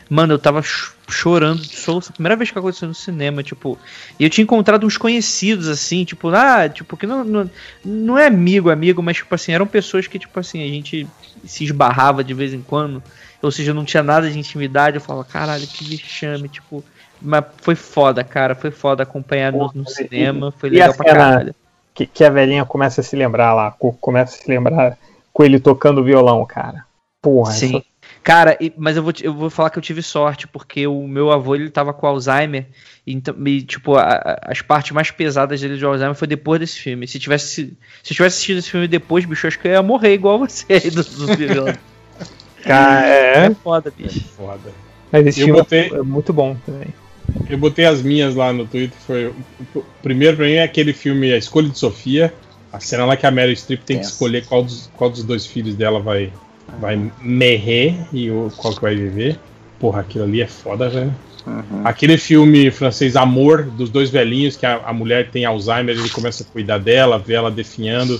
Mano, 0.09 0.33
eu 0.33 0.39
tava 0.39 0.61
ch- 0.61 0.93
chorando 1.09 1.61
de 1.61 1.75
soluço. 1.75 2.11
A 2.11 2.13
primeira 2.13 2.35
vez 2.35 2.49
que 2.49 2.57
aconteceu 2.57 2.87
no 2.87 2.93
cinema, 2.93 3.43
tipo. 3.43 3.77
E 4.17 4.23
eu 4.23 4.29
tinha 4.29 4.43
encontrado 4.43 4.85
uns 4.85 4.97
conhecidos, 4.97 5.67
assim, 5.67 6.05
tipo, 6.05 6.29
ah, 6.29 6.69
tipo, 6.69 6.95
que 6.95 7.05
não, 7.05 7.23
não, 7.23 7.49
não 7.83 8.17
é 8.17 8.27
amigo, 8.27 8.69
amigo, 8.69 9.03
mas, 9.03 9.17
tipo 9.17 9.33
assim, 9.35 9.51
eram 9.51 9.67
pessoas 9.67 10.07
que, 10.07 10.17
tipo 10.17 10.39
assim, 10.39 10.63
a 10.63 10.67
gente 10.67 11.05
se 11.45 11.65
esbarrava 11.65 12.23
de 12.23 12.33
vez 12.33 12.53
em 12.53 12.61
quando. 12.61 13.03
Ou 13.41 13.51
seja, 13.51 13.73
não 13.73 13.83
tinha 13.83 14.03
nada 14.03 14.29
de 14.31 14.39
intimidade. 14.39 14.95
Eu 14.97 15.01
falava, 15.01 15.25
caralho, 15.27 15.67
que 15.67 15.83
vexame, 15.83 16.47
tipo. 16.47 16.83
Mas 17.21 17.43
foi 17.61 17.75
foda, 17.75 18.23
cara. 18.23 18.55
Foi 18.55 18.71
foda 18.71 19.03
acompanhar 19.03 19.51
no, 19.51 19.59
no 19.75 19.83
cinema. 20.09 20.53
Foi 20.57 20.69
legal 20.69 20.93
pra 20.95 21.05
caralho. 21.13 21.55
Que, 21.93 22.05
que 22.07 22.23
a 22.23 22.29
velhinha 22.29 22.65
começa 22.65 23.01
a 23.01 23.03
se 23.03 23.15
lembrar 23.15 23.53
lá, 23.53 23.71
co- 23.71 23.93
começa 23.93 24.35
a 24.35 24.39
se 24.41 24.49
lembrar 24.49 24.97
com 25.31 25.43
ele 25.43 25.59
tocando 25.59 26.03
violão, 26.03 26.45
cara. 26.45 26.85
Porra, 27.21 27.51
Sim. 27.51 27.77
essa- 27.77 27.85
Cara, 28.21 28.57
e- 28.59 28.71
mas 28.77 28.95
eu 28.97 29.03
vou, 29.03 29.13
eu 29.21 29.33
vou 29.33 29.49
falar 29.49 29.69
que 29.69 29.77
eu 29.77 29.81
tive 29.81 30.01
sorte, 30.01 30.47
porque 30.47 30.87
o 30.87 31.05
meu 31.07 31.29
avô 31.31 31.55
ele 31.55 31.69
tava 31.69 31.93
com 31.93 32.07
Alzheimer, 32.07 32.67
então, 33.05 33.35
e, 33.45 33.61
tipo, 33.61 33.95
a- 33.95 34.01
a- 34.03 34.39
as 34.51 34.61
partes 34.61 34.91
mais 34.91 35.11
pesadas 35.11 35.59
dele 35.59 35.77
de 35.77 35.83
Alzheimer 35.85 36.15
foi 36.15 36.27
depois 36.27 36.59
desse 36.59 36.79
filme. 36.79 37.05
Se 37.07 37.19
tivesse, 37.19 37.75
se 38.01 38.11
eu 38.11 38.15
tivesse 38.15 38.35
assistido 38.37 38.57
esse 38.59 38.71
filme 38.71 38.87
depois, 38.87 39.25
bicho, 39.25 39.45
acho 39.45 39.59
que 39.59 39.67
eu 39.67 39.71
ia 39.73 39.83
morrer 39.83 40.13
igual 40.13 40.39
você 40.39 40.65
aí 40.73 40.89
do, 40.89 41.03
do 41.03 41.27
vilão. 41.35 41.73
Cara, 42.63 43.05
É 43.07 43.45
é, 43.47 43.55
foda, 43.55 43.91
bicho. 43.95 44.21
Foda. 44.37 44.71
mas 45.11 45.27
esse 45.27 45.41
Eu 45.41 45.45
filme 45.47 45.59
botei- 45.61 45.91
é 45.93 46.01
muito 46.01 46.31
bom 46.31 46.55
também. 46.65 46.87
Eu 47.49 47.57
botei 47.57 47.85
as 47.85 48.01
minhas 48.01 48.35
lá 48.35 48.51
no 48.53 48.65
Twitter. 48.65 48.97
Foi 49.05 49.27
o 49.27 49.83
primeiro 50.01 50.37
pra 50.37 50.45
mim 50.45 50.53
é 50.53 50.63
aquele 50.63 50.93
filme 50.93 51.31
A 51.31 51.37
Escolha 51.37 51.69
de 51.69 51.77
Sofia. 51.77 52.33
A 52.71 52.79
cena 52.79 53.05
lá 53.05 53.15
que 53.15 53.25
a 53.25 53.31
Meryl 53.31 53.55
Streep 53.55 53.83
tem 53.83 53.99
que 53.99 54.05
escolher 54.05 54.45
qual 54.45 54.63
dos, 54.63 54.89
qual 54.95 55.09
dos 55.09 55.23
dois 55.23 55.45
filhos 55.45 55.75
dela 55.75 55.99
vai, 55.99 56.33
vai 56.79 56.95
morrer 57.21 57.95
e 58.11 58.31
o, 58.31 58.51
qual 58.57 58.73
que 58.73 58.81
vai 58.81 58.95
viver. 58.95 59.39
Porra, 59.79 59.99
aquilo 60.01 60.23
ali 60.23 60.41
é 60.41 60.47
foda, 60.47 60.89
velho. 60.89 61.13
Uhum. 61.45 61.81
Aquele 61.83 62.17
filme 62.17 62.71
francês 62.71 63.15
Amor, 63.15 63.63
dos 63.63 63.89
dois 63.89 64.09
velhinhos, 64.09 64.55
que 64.55 64.65
a, 64.65 64.77
a 64.77 64.93
mulher 64.93 65.29
tem 65.29 65.45
Alzheimer, 65.45 65.95
ele 65.95 66.09
começa 66.09 66.43
a 66.43 66.45
cuidar 66.47 66.77
dela, 66.79 67.19
vê 67.19 67.33
ela 67.33 67.51
definhando. 67.51 68.19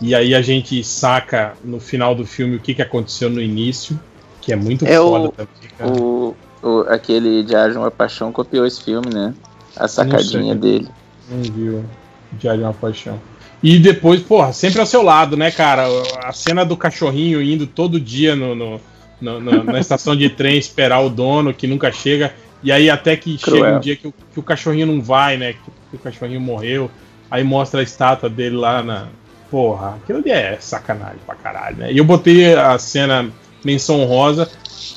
E 0.00 0.14
aí 0.14 0.34
a 0.34 0.40
gente 0.40 0.82
saca 0.84 1.54
no 1.62 1.78
final 1.80 2.14
do 2.14 2.24
filme 2.24 2.56
o 2.56 2.60
que, 2.60 2.72
que 2.74 2.80
aconteceu 2.80 3.28
no 3.28 3.42
início, 3.42 3.98
que 4.40 4.50
é 4.52 4.56
muito 4.56 4.86
É 4.86 4.96
foda 4.96 5.28
o- 5.28 5.32
também, 5.32 5.70
cara. 5.76 5.90
O, 5.92 6.36
o, 6.62 6.80
aquele 6.88 7.42
Diário 7.42 7.72
de 7.72 7.78
uma 7.78 7.90
Paixão 7.90 8.30
copiou 8.32 8.66
esse 8.66 8.82
filme, 8.82 9.12
né? 9.12 9.34
A 9.76 9.86
sacadinha 9.88 10.52
sei. 10.52 10.60
dele. 10.60 10.88
Não 11.30 11.42
viu 11.42 11.84
Diário 12.32 12.60
de 12.60 12.66
uma 12.66 12.74
Paixão. 12.74 13.20
E 13.62 13.78
depois, 13.78 14.20
porra, 14.22 14.52
sempre 14.52 14.80
ao 14.80 14.86
seu 14.86 15.02
lado, 15.02 15.36
né, 15.36 15.50
cara? 15.50 15.84
A 16.24 16.32
cena 16.32 16.64
do 16.64 16.76
cachorrinho 16.76 17.42
indo 17.42 17.66
todo 17.66 18.00
dia 18.00 18.34
no, 18.34 18.54
no- 18.54 18.80
no- 19.20 19.38
no- 19.40 19.64
na 19.64 19.78
estação 19.78 20.16
de 20.16 20.30
trem 20.30 20.56
esperar 20.56 21.00
o 21.00 21.10
dono 21.10 21.52
que 21.52 21.66
nunca 21.66 21.92
chega. 21.92 22.32
E 22.62 22.72
aí 22.72 22.88
até 22.90 23.16
que 23.16 23.36
Cruel. 23.38 23.62
chega 23.64 23.76
um 23.76 23.80
dia 23.80 23.96
que 23.96 24.08
o, 24.08 24.14
que 24.32 24.40
o 24.40 24.42
cachorrinho 24.42 24.86
não 24.86 25.02
vai, 25.02 25.36
né? 25.36 25.52
Que, 25.52 25.58
que 25.90 25.96
o 25.96 25.98
cachorrinho 25.98 26.40
morreu. 26.40 26.90
Aí 27.30 27.44
mostra 27.44 27.80
a 27.80 27.82
estátua 27.82 28.28
dele 28.30 28.56
lá 28.56 28.82
na. 28.82 29.06
Porra, 29.50 29.96
aquilo 30.02 30.18
ali 30.20 30.30
é 30.30 30.56
sacanagem 30.60 31.18
pra 31.26 31.34
caralho, 31.34 31.76
né? 31.76 31.92
E 31.92 31.98
eu 31.98 32.04
botei 32.04 32.54
a 32.54 32.78
cena 32.78 33.28
menção 33.64 34.00
honrosa. 34.00 34.48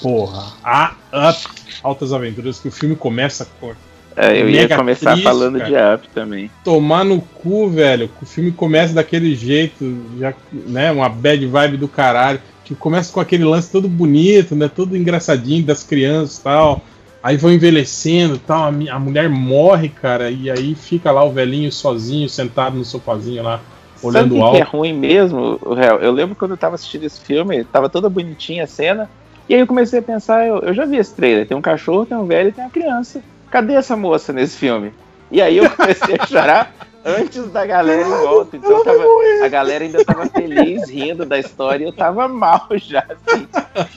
Porra, 0.04 0.54
a 0.64 0.94
Up, 1.30 1.48
Altas 1.82 2.14
Aventuras, 2.14 2.60
que 2.60 2.68
o 2.68 2.72
filme 2.72 2.96
começa 2.96 3.48
com 3.60 3.72
É, 4.16 4.40
eu 4.40 4.50
ia 4.50 4.62
Mega 4.62 4.76
começar 4.78 5.12
triste, 5.14 5.24
falando 5.24 5.58
cara. 5.60 5.70
de 5.70 5.96
Up 5.96 6.10
também. 6.14 6.52
tomar 6.64 7.04
no 7.04 7.20
cu, 7.22 7.70
velho. 7.70 8.08
que 8.10 8.24
O 8.24 8.28
filme 8.28 8.52
começa 8.52 8.94
daquele 8.94 9.34
jeito, 9.34 9.98
já, 10.20 10.34
né? 10.52 10.92
Uma 10.92 11.10
bad 11.10 11.46
vibe 11.48 11.78
do 11.78 11.88
caralho. 11.88 12.40
Que 12.66 12.76
começa 12.76 13.12
com 13.12 13.20
aquele 13.20 13.44
lance 13.44 13.72
todo 13.72 13.88
bonito, 13.90 14.56
né? 14.56 14.70
Todo 14.74 14.96
engraçadinho 14.96 15.64
das 15.66 15.84
crianças 15.84 16.38
e 16.38 16.44
tal. 16.44 16.82
Aí 17.22 17.38
vão 17.38 17.52
envelhecendo 17.52 18.36
e 18.36 18.40
tal. 18.40 18.64
A, 18.64 18.68
a 18.96 19.00
mulher 19.00 19.30
morre, 19.30 19.90
cara. 19.90 20.30
E 20.30 20.50
aí 20.52 20.76
fica 20.76 21.12
lá 21.12 21.24
o 21.24 21.32
velhinho 21.32 21.72
sozinho, 21.72 22.30
sentado 22.30 22.78
no 22.78 22.86
sofazinho 22.86 23.44
lá, 23.44 23.60
olhando 24.02 24.30
Sabe 24.30 24.40
o 24.40 24.44
alto. 24.44 24.56
que 24.56 24.62
é 24.62 24.66
ruim 24.66 24.94
mesmo, 24.94 25.58
o 25.62 25.74
réu? 25.74 25.98
Eu 26.00 26.12
lembro 26.12 26.36
quando 26.36 26.52
eu 26.52 26.58
tava 26.58 26.76
assistindo 26.76 27.04
esse 27.06 27.20
filme, 27.20 27.64
tava 27.64 27.90
toda 27.90 28.08
bonitinha 28.10 28.64
a 28.66 28.68
cena. 28.68 29.10
E 29.50 29.54
aí 29.56 29.60
eu 29.60 29.68
comecei 29.68 30.00
a 30.00 30.02
pensar, 30.02 30.46
eu, 30.48 30.60
eu 30.60 30.74
já 30.74 30.86
vi 30.86 30.98
esse 30.98 31.14
trailer. 31.14 31.48
Tem 31.48 31.56
um 31.58 31.62
cachorro, 31.62 32.06
tem 32.06 32.18
um 32.18 32.26
velho 32.26 32.50
e 32.50 32.52
tem 32.52 32.64
uma 32.64 32.70
criança. 32.70 33.22
Cadê 33.52 33.74
essa 33.74 33.96
moça 33.96 34.32
nesse 34.34 34.58
filme? 34.58 34.94
E 35.32 35.42
aí 35.42 35.58
eu 35.58 35.70
comecei 35.70 36.16
a 36.20 36.26
chorar 36.26 36.74
antes 37.06 37.50
da 37.52 37.66
galera 37.66 38.02
em 38.02 38.06
volta. 38.10 38.56
Então 38.58 38.72
eu 38.72 38.84
tava- 38.84 39.04
a 39.46 39.48
galera 39.50 39.84
ainda 39.84 40.04
tava 40.06 40.26
feliz, 40.28 40.90
rindo 40.90 41.26
da 41.26 41.38
história, 41.38 41.84
e 41.84 41.88
eu 41.88 41.94
tava 41.94 42.28
mal 42.28 42.68
já, 42.78 43.04
assim. 43.10 43.48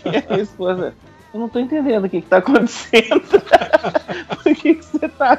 E 0.05 0.17
a 0.17 0.25
minha 0.31 0.43
esposa, 0.43 0.95
eu 1.33 1.41
não 1.41 1.49
tô 1.49 1.59
entendendo 1.61 2.05
o 2.07 2.09
que 2.09 2.21
que 2.21 2.27
tá 2.29 2.39
acontecendo. 2.39 3.23
Por 4.43 4.55
que 4.55 4.75
que 4.75 4.85
você 4.85 5.09
tá 5.09 5.39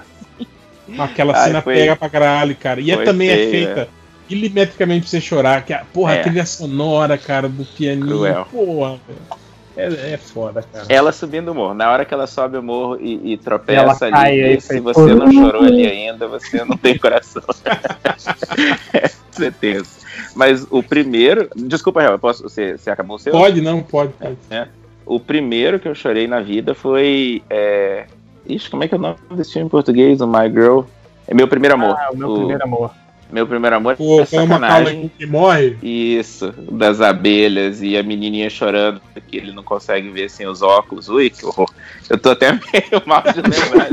Aquela 0.99 1.35
Ai, 1.37 1.47
cena 1.47 1.61
foi- 1.61 1.75
pega 1.75 1.95
pra 1.97 2.09
caralho, 2.09 2.55
cara. 2.55 2.79
E 2.79 2.91
é, 2.91 3.03
também 3.03 3.29
é 3.29 3.35
feio, 3.35 3.49
feita 3.49 3.89
milimetricamente 4.29 5.01
pra 5.01 5.09
você 5.09 5.19
chorar. 5.21 5.65
Que 5.65 5.73
a, 5.73 5.83
porra, 5.93 6.15
É. 6.15 6.19
a 6.21 6.23
trilha 6.23 6.45
sonora, 6.45 7.17
cara, 7.17 7.49
do 7.49 7.65
pianinho. 7.65 8.07
Cruel. 8.07 8.47
Porra, 8.49 8.91
velho. 9.05 9.46
É, 9.77 10.13
é 10.13 10.17
foda, 10.17 10.61
cara. 10.61 10.85
Ela 10.89 11.11
subindo 11.11 11.49
o 11.49 11.55
morro. 11.55 11.73
Na 11.73 11.91
hora 11.91 12.05
que 12.05 12.13
ela 12.13 12.27
sobe 12.27 12.57
o 12.57 12.63
morro 12.63 12.97
e, 12.99 13.31
e 13.31 13.33
Ela 13.33 13.43
tropeça 13.43 14.05
ali, 14.05 14.13
cai, 14.13 14.41
aí 14.41 14.57
e 14.57 14.61
se 14.61 14.67
foi- 14.67 14.79
você 14.81 15.15
não 15.15 15.31
chorou 15.31 15.63
ali 15.63 15.85
ainda, 15.85 16.27
você 16.27 16.63
não 16.65 16.75
tem 16.77 16.97
coração. 16.97 17.43
é, 18.93 19.07
certeza. 19.31 19.89
Mas 20.35 20.65
o 20.69 20.81
primeiro. 20.83 21.49
Desculpa, 21.55 22.01
Real, 22.01 22.13
eu 22.13 22.19
posso, 22.19 22.43
você, 22.43 22.77
você 22.77 22.89
acabou 22.89 23.15
o 23.15 23.19
seu? 23.19 23.31
Pode, 23.31 23.61
não, 23.61 23.81
pode. 23.81 24.13
pode. 24.13 24.37
O 25.05 25.19
primeiro 25.19 25.79
que 25.79 25.87
eu 25.87 25.95
chorei 25.95 26.27
na 26.27 26.41
vida 26.41 26.73
foi. 26.73 27.41
É... 27.49 28.05
Ixi, 28.45 28.69
como 28.69 28.83
é 28.83 28.87
que 28.87 28.95
é 28.95 28.97
o 28.97 29.01
nome 29.01 29.17
desse 29.31 29.53
filme 29.53 29.67
em 29.67 29.69
português? 29.69 30.21
O 30.21 30.27
My 30.27 30.49
Girl. 30.49 30.81
É 31.27 31.33
meu 31.33 31.47
primeiro 31.47 31.75
amor. 31.75 31.95
Ah, 31.97 32.09
o 32.11 32.17
meu 32.17 32.33
primeiro 32.35 32.63
amor. 32.63 32.91
Meu 33.31 33.45
primeiro 33.47 33.75
amor 33.75 33.95
Pô, 33.97 34.21
é 34.21 34.25
foi 34.25 34.39
uma 34.39 34.55
sacanagem. 34.59 35.11
que 35.17 35.25
morre. 35.25 35.77
Isso, 35.83 36.53
das 36.71 37.01
abelhas 37.01 37.81
e 37.81 37.97
a 37.97 38.03
menininha 38.03 38.49
chorando 38.49 39.01
que 39.27 39.35
ele 39.37 39.51
não 39.51 39.63
consegue 39.63 40.09
ver 40.09 40.29
sem 40.29 40.47
os 40.47 40.61
óculos. 40.61 41.09
Ui, 41.09 41.29
que 41.29 41.45
horror. 41.45 41.69
Eu 42.09 42.17
tô 42.17 42.29
até 42.31 42.51
meio 42.73 43.01
mal 43.05 43.21
de 43.23 43.41
lembrar. 43.41 43.89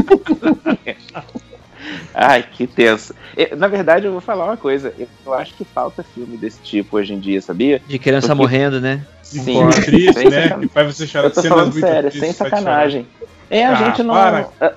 Ai, 2.15 2.45
que 2.51 2.67
tenso. 2.67 3.15
Eu- 3.37 3.57
Na 3.57 3.67
verdade, 3.69 4.07
eu 4.07 4.13
vou 4.13 4.21
falar 4.21 4.45
uma 4.47 4.57
coisa. 4.57 4.95
Eu 5.27 5.35
acho 5.35 5.55
que 5.55 5.65
falta 5.65 6.03
filme 6.03 6.37
desse 6.37 6.61
tipo 6.63 6.97
hoje 6.97 7.13
em 7.13 7.19
dia, 7.21 7.41
sabia? 7.43 7.83
De 7.87 7.99
criança 7.99 8.29
Porque- 8.29 8.41
morrendo, 8.43 8.81
né? 8.81 9.05
Sim, 9.23 9.65
Muito 9.65 9.83
triste, 9.83 10.13
sem 10.15 10.31
né? 10.31 10.49
Que 10.61 10.69
faz 10.69 10.97
você 10.97 11.07
chorar 11.07 11.27
Eu 11.27 11.31
tô 11.33 11.43
falando 11.43 11.73
muito 11.73 11.81
sério, 11.87 12.13
sem 12.13 12.33
sacanagem. 12.33 13.07
É, 13.51 13.67
a 13.67 13.73
Ah, 13.73 13.75
gente 13.75 14.03
não. 14.03 14.15
para. 14.15 14.49
Ah, 14.61 14.73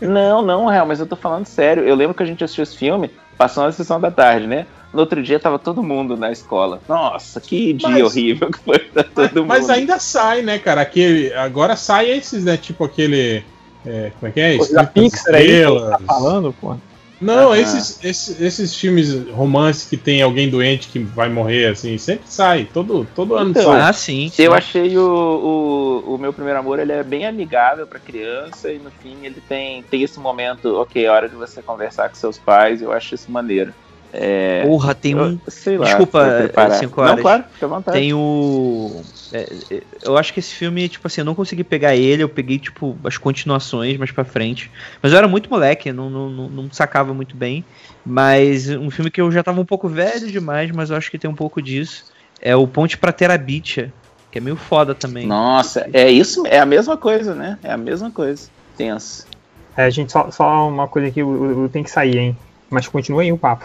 Não, 0.00 0.42
não, 0.42 0.66
real, 0.66 0.86
mas 0.86 1.00
eu 1.00 1.06
tô 1.06 1.16
falando 1.16 1.46
sério. 1.46 1.82
Eu 1.82 1.94
lembro 1.96 2.14
que 2.14 2.22
a 2.22 2.26
gente 2.26 2.42
assistiu 2.44 2.62
esse 2.62 2.76
filme, 2.76 3.10
passou 3.40 3.64
na 3.64 3.72
sessão 3.72 3.98
da 3.98 4.10
tarde, 4.10 4.46
né? 4.46 4.66
No 4.92 5.00
outro 5.00 5.22
dia 5.22 5.40
tava 5.40 5.58
todo 5.58 5.82
mundo 5.82 6.14
na 6.14 6.30
escola. 6.30 6.78
Nossa, 6.86 7.40
que 7.40 7.72
dia 7.72 7.88
Mas- 7.88 8.02
horrível 8.04 8.50
que 8.50 8.58
foi 8.58 8.78
pra 8.78 9.02
todo 9.02 9.14
chorar. 9.28 9.34
mundo. 9.40 9.46
Mas 9.46 9.70
ainda 9.70 9.98
sai, 9.98 10.42
né, 10.42 10.58
cara? 10.58 10.82
Aquele, 10.82 11.32
agora 11.32 11.74
sai 11.74 12.10
esses, 12.10 12.44
né? 12.44 12.58
Tipo 12.58 12.84
aquele. 12.84 13.42
é, 13.86 14.12
como 14.20 14.28
é 14.28 14.32
que 14.32 14.40
é? 14.40 14.56
Nas 14.72 14.90
Pixar 14.90 15.34
aí, 15.34 15.62
tá 15.64 15.98
falando, 16.06 16.54
pô. 16.60 16.76
Não, 17.20 17.54
esses, 17.54 18.02
esses, 18.02 18.40
esses 18.40 18.74
filmes 18.74 19.28
romance 19.28 19.86
que 19.88 19.96
tem 19.96 20.22
alguém 20.22 20.48
doente 20.48 20.88
que 20.88 20.98
vai 20.98 21.28
morrer, 21.28 21.66
assim, 21.66 21.98
sempre 21.98 22.24
sai. 22.26 22.68
Todo, 22.72 23.06
todo 23.14 23.34
ano 23.34 23.50
Então, 23.50 23.64
sai. 23.64 23.80
Ah, 23.80 23.92
sim. 23.92 24.30
sim. 24.32 24.42
Eu 24.42 24.54
achei 24.54 24.96
o, 24.96 26.04
o, 26.06 26.14
o 26.14 26.18
meu 26.18 26.32
primeiro 26.32 26.58
amor 26.58 26.78
ele 26.78 26.92
é 26.92 27.02
bem 27.02 27.26
amigável 27.26 27.86
pra 27.86 27.98
criança 27.98 28.72
e 28.72 28.78
no 28.78 28.90
fim 28.90 29.18
ele 29.24 29.42
tem, 29.46 29.82
tem 29.82 30.02
esse 30.02 30.18
momento, 30.18 30.76
ok, 30.76 31.04
é 31.04 31.10
hora 31.10 31.28
de 31.28 31.34
você 31.36 31.60
conversar 31.60 32.08
com 32.08 32.14
seus 32.14 32.38
pais, 32.38 32.80
eu 32.80 32.90
acho 32.92 33.14
isso 33.14 33.30
maneiro. 33.30 33.74
É, 34.12 34.64
Porra, 34.66 34.94
tem 34.94 35.12
eu- 35.12 35.24
um. 35.24 35.38
sei 35.48 35.78
lá, 35.78 35.84
Desculpa, 35.86 36.34
preparar. 36.38 36.72
é, 36.72 36.74
cinco 36.80 37.00
Não, 37.00 37.08
horas. 37.10 37.22
claro, 37.22 37.44
fica 37.52 37.66
à 37.66 37.68
vontade. 37.68 37.98
Tem 37.98 38.12
o. 38.12 39.02
é, 39.32 39.46
é, 39.70 39.82
eu 40.02 40.16
acho 40.16 40.32
que 40.34 40.40
esse 40.40 40.52
filme, 40.54 40.88
tipo 40.88 41.06
assim, 41.06 41.20
eu 41.20 41.24
não 41.24 41.34
consegui 41.34 41.62
pegar 41.62 41.94
ele, 41.94 42.22
eu 42.22 42.28
peguei, 42.28 42.58
tipo, 42.58 42.96
as 43.04 43.16
continuações 43.16 43.96
mais 43.96 44.10
pra 44.10 44.24
frente. 44.24 44.70
Mas 45.00 45.12
eu 45.12 45.18
era 45.18 45.28
muito 45.28 45.48
moleque, 45.48 45.92
não, 45.92 46.10
não, 46.10 46.28
não, 46.28 46.48
não 46.48 46.72
sacava 46.72 47.14
muito 47.14 47.36
bem. 47.36 47.64
Mas 48.04 48.68
um 48.68 48.90
filme 48.90 49.10
que 49.10 49.20
eu 49.20 49.30
já 49.30 49.42
tava 49.42 49.60
um 49.60 49.64
pouco 49.64 49.88
velho 49.88 50.26
demais, 50.26 50.70
mas 50.72 50.90
eu 50.90 50.96
acho 50.96 51.10
que 51.10 51.18
tem 51.18 51.30
um 51.30 51.34
pouco 51.34 51.62
disso. 51.62 52.04
É 52.42 52.56
o 52.56 52.66
Ponte 52.66 52.96
pra 52.98 53.12
Terabitia, 53.12 53.92
que 54.32 54.38
é 54.38 54.40
meio 54.40 54.56
foda 54.56 54.94
também. 54.94 55.26
Nossa, 55.26 55.88
é 55.92 56.10
isso, 56.10 56.44
é 56.46 56.58
a 56.58 56.66
mesma 56.66 56.96
coisa, 56.96 57.34
né? 57.34 57.58
É 57.62 57.70
a 57.70 57.76
mesma 57.76 58.10
coisa. 58.10 58.48
Tenso. 58.76 59.26
É, 59.76 59.88
gente, 59.90 60.10
só, 60.10 60.30
só 60.30 60.68
uma 60.68 60.88
coisa 60.88 61.08
aqui, 61.08 61.20
eu, 61.20 61.62
eu 61.62 61.68
tenho 61.68 61.84
que 61.84 61.90
sair, 61.90 62.18
hein? 62.18 62.36
Mas 62.70 62.86
continua 62.86 63.22
aí 63.22 63.32
o 63.32 63.38
papo. 63.38 63.64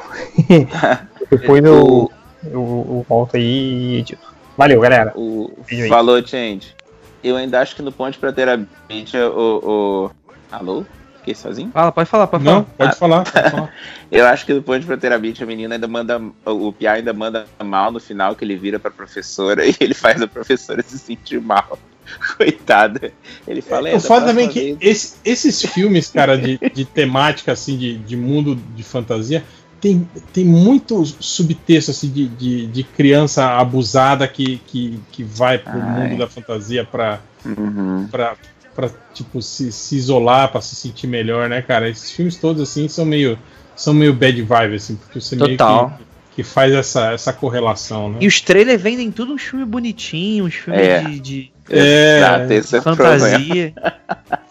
Depois 1.29 1.63
eu, 1.63 2.11
eu, 2.43 2.51
eu 2.51 3.05
volto 3.07 3.35
aí 3.35 3.43
e 3.43 3.97
edito. 3.99 4.35
Valeu, 4.57 4.81
galera. 4.81 5.13
O, 5.15 5.51
falou, 5.87 6.25
Change. 6.25 6.75
Eu 7.23 7.35
ainda 7.35 7.59
acho 7.59 7.75
que 7.75 7.81
no 7.81 7.91
Ponte 7.91 8.17
pra 8.17 8.31
Terabit, 8.31 9.17
o, 9.17 9.61
o. 9.63 10.11
Alô? 10.51 10.85
Fiquei 11.17 11.33
sozinho? 11.33 11.71
Fala, 11.71 11.91
pode 11.91 12.07
falar, 12.07 12.27
pode 12.27 12.43
Não, 12.43 12.63
falar. 12.63 12.75
pode 12.77 12.99
falar, 12.99 13.31
pode 13.31 13.49
falar. 13.49 13.73
Eu 14.11 14.27
acho 14.27 14.45
que 14.45 14.53
no 14.53 14.61
Ponte 14.61 14.85
pra 14.85 14.95
Terabit 14.95 15.41
a 15.41 15.45
menina 15.45 15.75
ainda 15.75 15.87
manda. 15.87 16.21
O 16.45 16.71
Pia 16.71 16.93
ainda 16.93 17.13
manda 17.13 17.47
mal 17.63 17.91
no 17.91 17.99
final, 17.99 18.35
que 18.35 18.45
ele 18.45 18.55
vira 18.55 18.79
pra 18.79 18.91
professora 18.91 19.65
e 19.67 19.75
ele 19.79 19.95
faz 19.95 20.21
a 20.21 20.27
professora 20.27 20.83
se 20.83 20.99
sentir 20.99 21.41
mal. 21.41 21.79
Coitada. 22.37 23.11
Ele 23.47 23.61
fala, 23.61 23.89
é, 23.89 23.93
Eu 23.93 23.99
da 23.99 24.07
falo 24.07 24.25
também 24.25 24.45
próxima 24.47 24.75
que 24.77 24.85
esse- 24.87 25.15
esses 25.25 25.61
filmes, 25.61 26.09
cara, 26.09 26.37
de, 26.37 26.59
de 26.73 26.85
temática, 26.85 27.51
assim, 27.51 27.77
de, 27.77 27.97
de 27.97 28.15
mundo 28.15 28.55
de 28.75 28.83
fantasia, 28.83 29.43
tem, 29.81 30.07
tem 30.33 30.43
muito 30.45 31.05
subtexto, 31.05 31.91
assim, 31.91 32.09
de, 32.09 32.27
de, 32.27 32.67
de 32.67 32.83
criança 32.83 33.45
abusada 33.57 34.27
que, 34.27 34.57
que, 34.67 34.99
que 35.11 35.23
vai 35.23 35.57
pro 35.57 35.73
Ai. 35.79 35.81
mundo 35.81 36.17
da 36.17 36.27
fantasia 36.27 36.83
pra, 36.83 37.19
Uhum. 37.45 38.07
pra, 38.09 38.35
pra 38.73 38.89
tipo, 39.13 39.41
se, 39.41 39.71
se 39.71 39.95
isolar, 39.95 40.51
pra 40.51 40.61
se 40.61 40.75
sentir 40.75 41.05
melhor, 41.07 41.47
né, 41.47 41.61
cara? 41.61 41.87
Esses 41.89 42.09
filmes 42.11 42.35
todos, 42.37 42.61
assim, 42.61 42.87
são 42.87 43.05
meio, 43.05 43.37
são 43.75 43.93
meio 43.93 44.13
bad 44.13 44.41
vibe, 44.41 44.75
assim, 44.75 44.95
porque 44.95 45.21
você 45.21 45.35
Total. 45.35 45.87
meio 45.89 45.97
que, 45.99 46.05
que 46.37 46.43
faz 46.43 46.73
essa, 46.73 47.11
essa 47.13 47.31
correlação, 47.31 48.09
né? 48.09 48.17
E 48.21 48.27
os 48.27 48.41
trailers 48.41 48.81
vendem 48.81 49.11
tudo 49.11 49.33
uns 49.33 49.43
filmes 49.43 49.67
bonitinhos, 49.67 50.47
uns 50.47 50.55
filmes 50.55 50.81
É. 50.81 51.01
de, 51.03 51.19
de 51.19 51.51
É, 51.69 52.17
Exato, 52.17 52.53
esse 52.53 52.77
é 52.77 52.81
fantasia. 52.81 53.73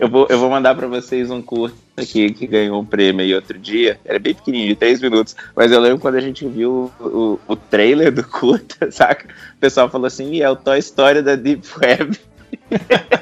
Eu 0.00 0.08
vou, 0.08 0.26
eu 0.30 0.38
vou 0.38 0.48
mandar 0.48 0.74
pra 0.74 0.86
vocês 0.86 1.30
um 1.30 1.42
curto 1.42 1.76
aqui 1.98 2.32
que 2.32 2.46
ganhou 2.46 2.80
um 2.80 2.84
prêmio 2.84 3.22
aí 3.22 3.34
outro 3.34 3.58
dia. 3.58 3.98
Era 4.04 4.18
bem 4.18 4.32
pequenininho, 4.34 4.68
de 4.70 4.76
3 4.76 5.02
minutos. 5.02 5.36
Mas 5.54 5.70
eu 5.70 5.80
lembro 5.80 5.98
quando 5.98 6.14
a 6.14 6.20
gente 6.20 6.46
viu 6.46 6.90
o, 6.98 7.04
o, 7.04 7.40
o 7.48 7.56
trailer 7.56 8.10
do 8.10 8.24
curta, 8.24 8.88
saca? 8.92 9.26
O 9.26 9.58
pessoal 9.60 9.90
falou 9.90 10.06
assim: 10.06 10.32
"Ih, 10.32 10.42
é 10.42 10.48
o 10.48 10.56
Toy 10.56 10.78
Story 10.78 11.20
da 11.20 11.34
Deep 11.36 11.66
Web. 11.78 12.18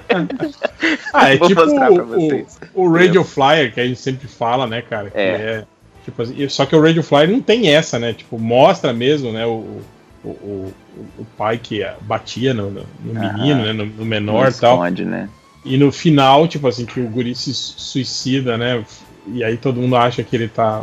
Ah, 1.13 1.33
é 1.33 1.37
Vou 1.37 1.49
tipo 1.49 1.61
mostrar 1.65 1.91
pra 1.93 2.03
o, 2.05 2.07
vocês. 2.07 2.59
o, 2.75 2.83
o 2.85 2.93
Radio 2.93 3.25
Flyer, 3.25 3.73
que 3.73 3.81
a 3.81 3.87
gente 3.87 3.99
sempre 4.01 4.29
fala, 4.29 4.67
né, 4.67 4.83
cara? 4.83 5.11
Que 5.11 5.19
É. 5.19 5.23
é, 5.25 5.65
tipo 6.05 6.51
só 6.51 6.67
que 6.67 6.77
o 6.77 6.83
Radio 6.83 7.03
Flyer 7.03 7.31
não 7.31 7.41
tem 7.41 7.75
essa, 7.75 7.99
né? 7.99 8.13
Tipo, 8.13 8.39
mostra 8.39 8.93
mesmo, 8.93 9.33
né, 9.33 9.47
o, 9.47 9.81
o, 10.25 10.29
o, 10.29 10.75
o 11.19 11.25
pai 11.37 11.59
que 11.59 11.85
batia 12.03 12.55
no, 12.55 12.71
no- 12.71 12.87
no 13.05 13.13
Aham. 13.13 13.21
menino, 13.35 13.63
né, 13.65 13.73
no, 13.73 13.87
no 13.87 14.05
menor 14.05 14.49
e 14.49 14.53
tal. 14.55 14.75
esconde, 14.77 15.05
né? 15.05 15.29
E 15.65 15.77
no 15.77 15.93
final, 15.93 16.49
tipo 16.49 16.67
assim, 16.67 16.85
que 16.85 17.01
o 17.01 17.09
guri 17.09 17.35
se 17.35 17.53
suicida, 17.55 18.57
né? 18.59 18.85
E 19.29 19.45
aí 19.45 19.57
todo 19.57 19.81
mundo 19.81 19.95
acha 19.97 20.23
que 20.25 20.35
ele 20.35 20.49
tá 20.49 20.83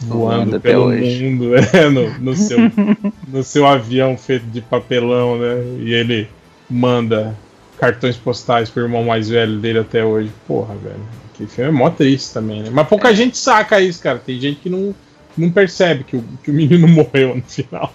voando 0.00 0.60
pelo 0.60 0.90
mundo, 0.90 1.50
né? 1.72 1.88
No, 1.90 2.10
no 2.18 2.34
seu, 2.34 2.70
no 3.28 3.42
seu 3.44 3.66
avião 3.66 4.16
feito 4.16 4.46
de 4.46 4.60
papelão, 4.60 5.38
né? 5.38 5.54
E 5.80 5.92
ele 5.94 6.28
manda 6.68 7.34
cartões 7.78 8.16
postais 8.16 8.68
pro 8.70 8.82
irmão 8.82 9.04
mais 9.04 9.28
velho 9.28 9.58
dele 9.58 9.78
até 9.78 10.04
hoje. 10.04 10.30
Porra, 10.46 10.74
velho. 10.74 11.00
Que 11.34 11.46
filme 11.46 11.70
é 11.70 11.72
mó 11.72 11.90
triste 11.90 12.32
também, 12.32 12.62
né? 12.62 12.70
Mas 12.72 12.88
pouca 12.88 13.14
gente 13.14 13.36
saca 13.36 13.80
isso, 13.80 14.02
cara. 14.02 14.18
Tem 14.18 14.40
gente 14.40 14.60
que 14.60 14.70
não, 14.70 14.94
não 15.36 15.50
percebe 15.50 16.04
que 16.04 16.16
o, 16.16 16.24
que 16.42 16.50
o 16.50 16.54
menino 16.54 16.86
morreu 16.88 17.36
no 17.36 17.42
final. 17.42 17.92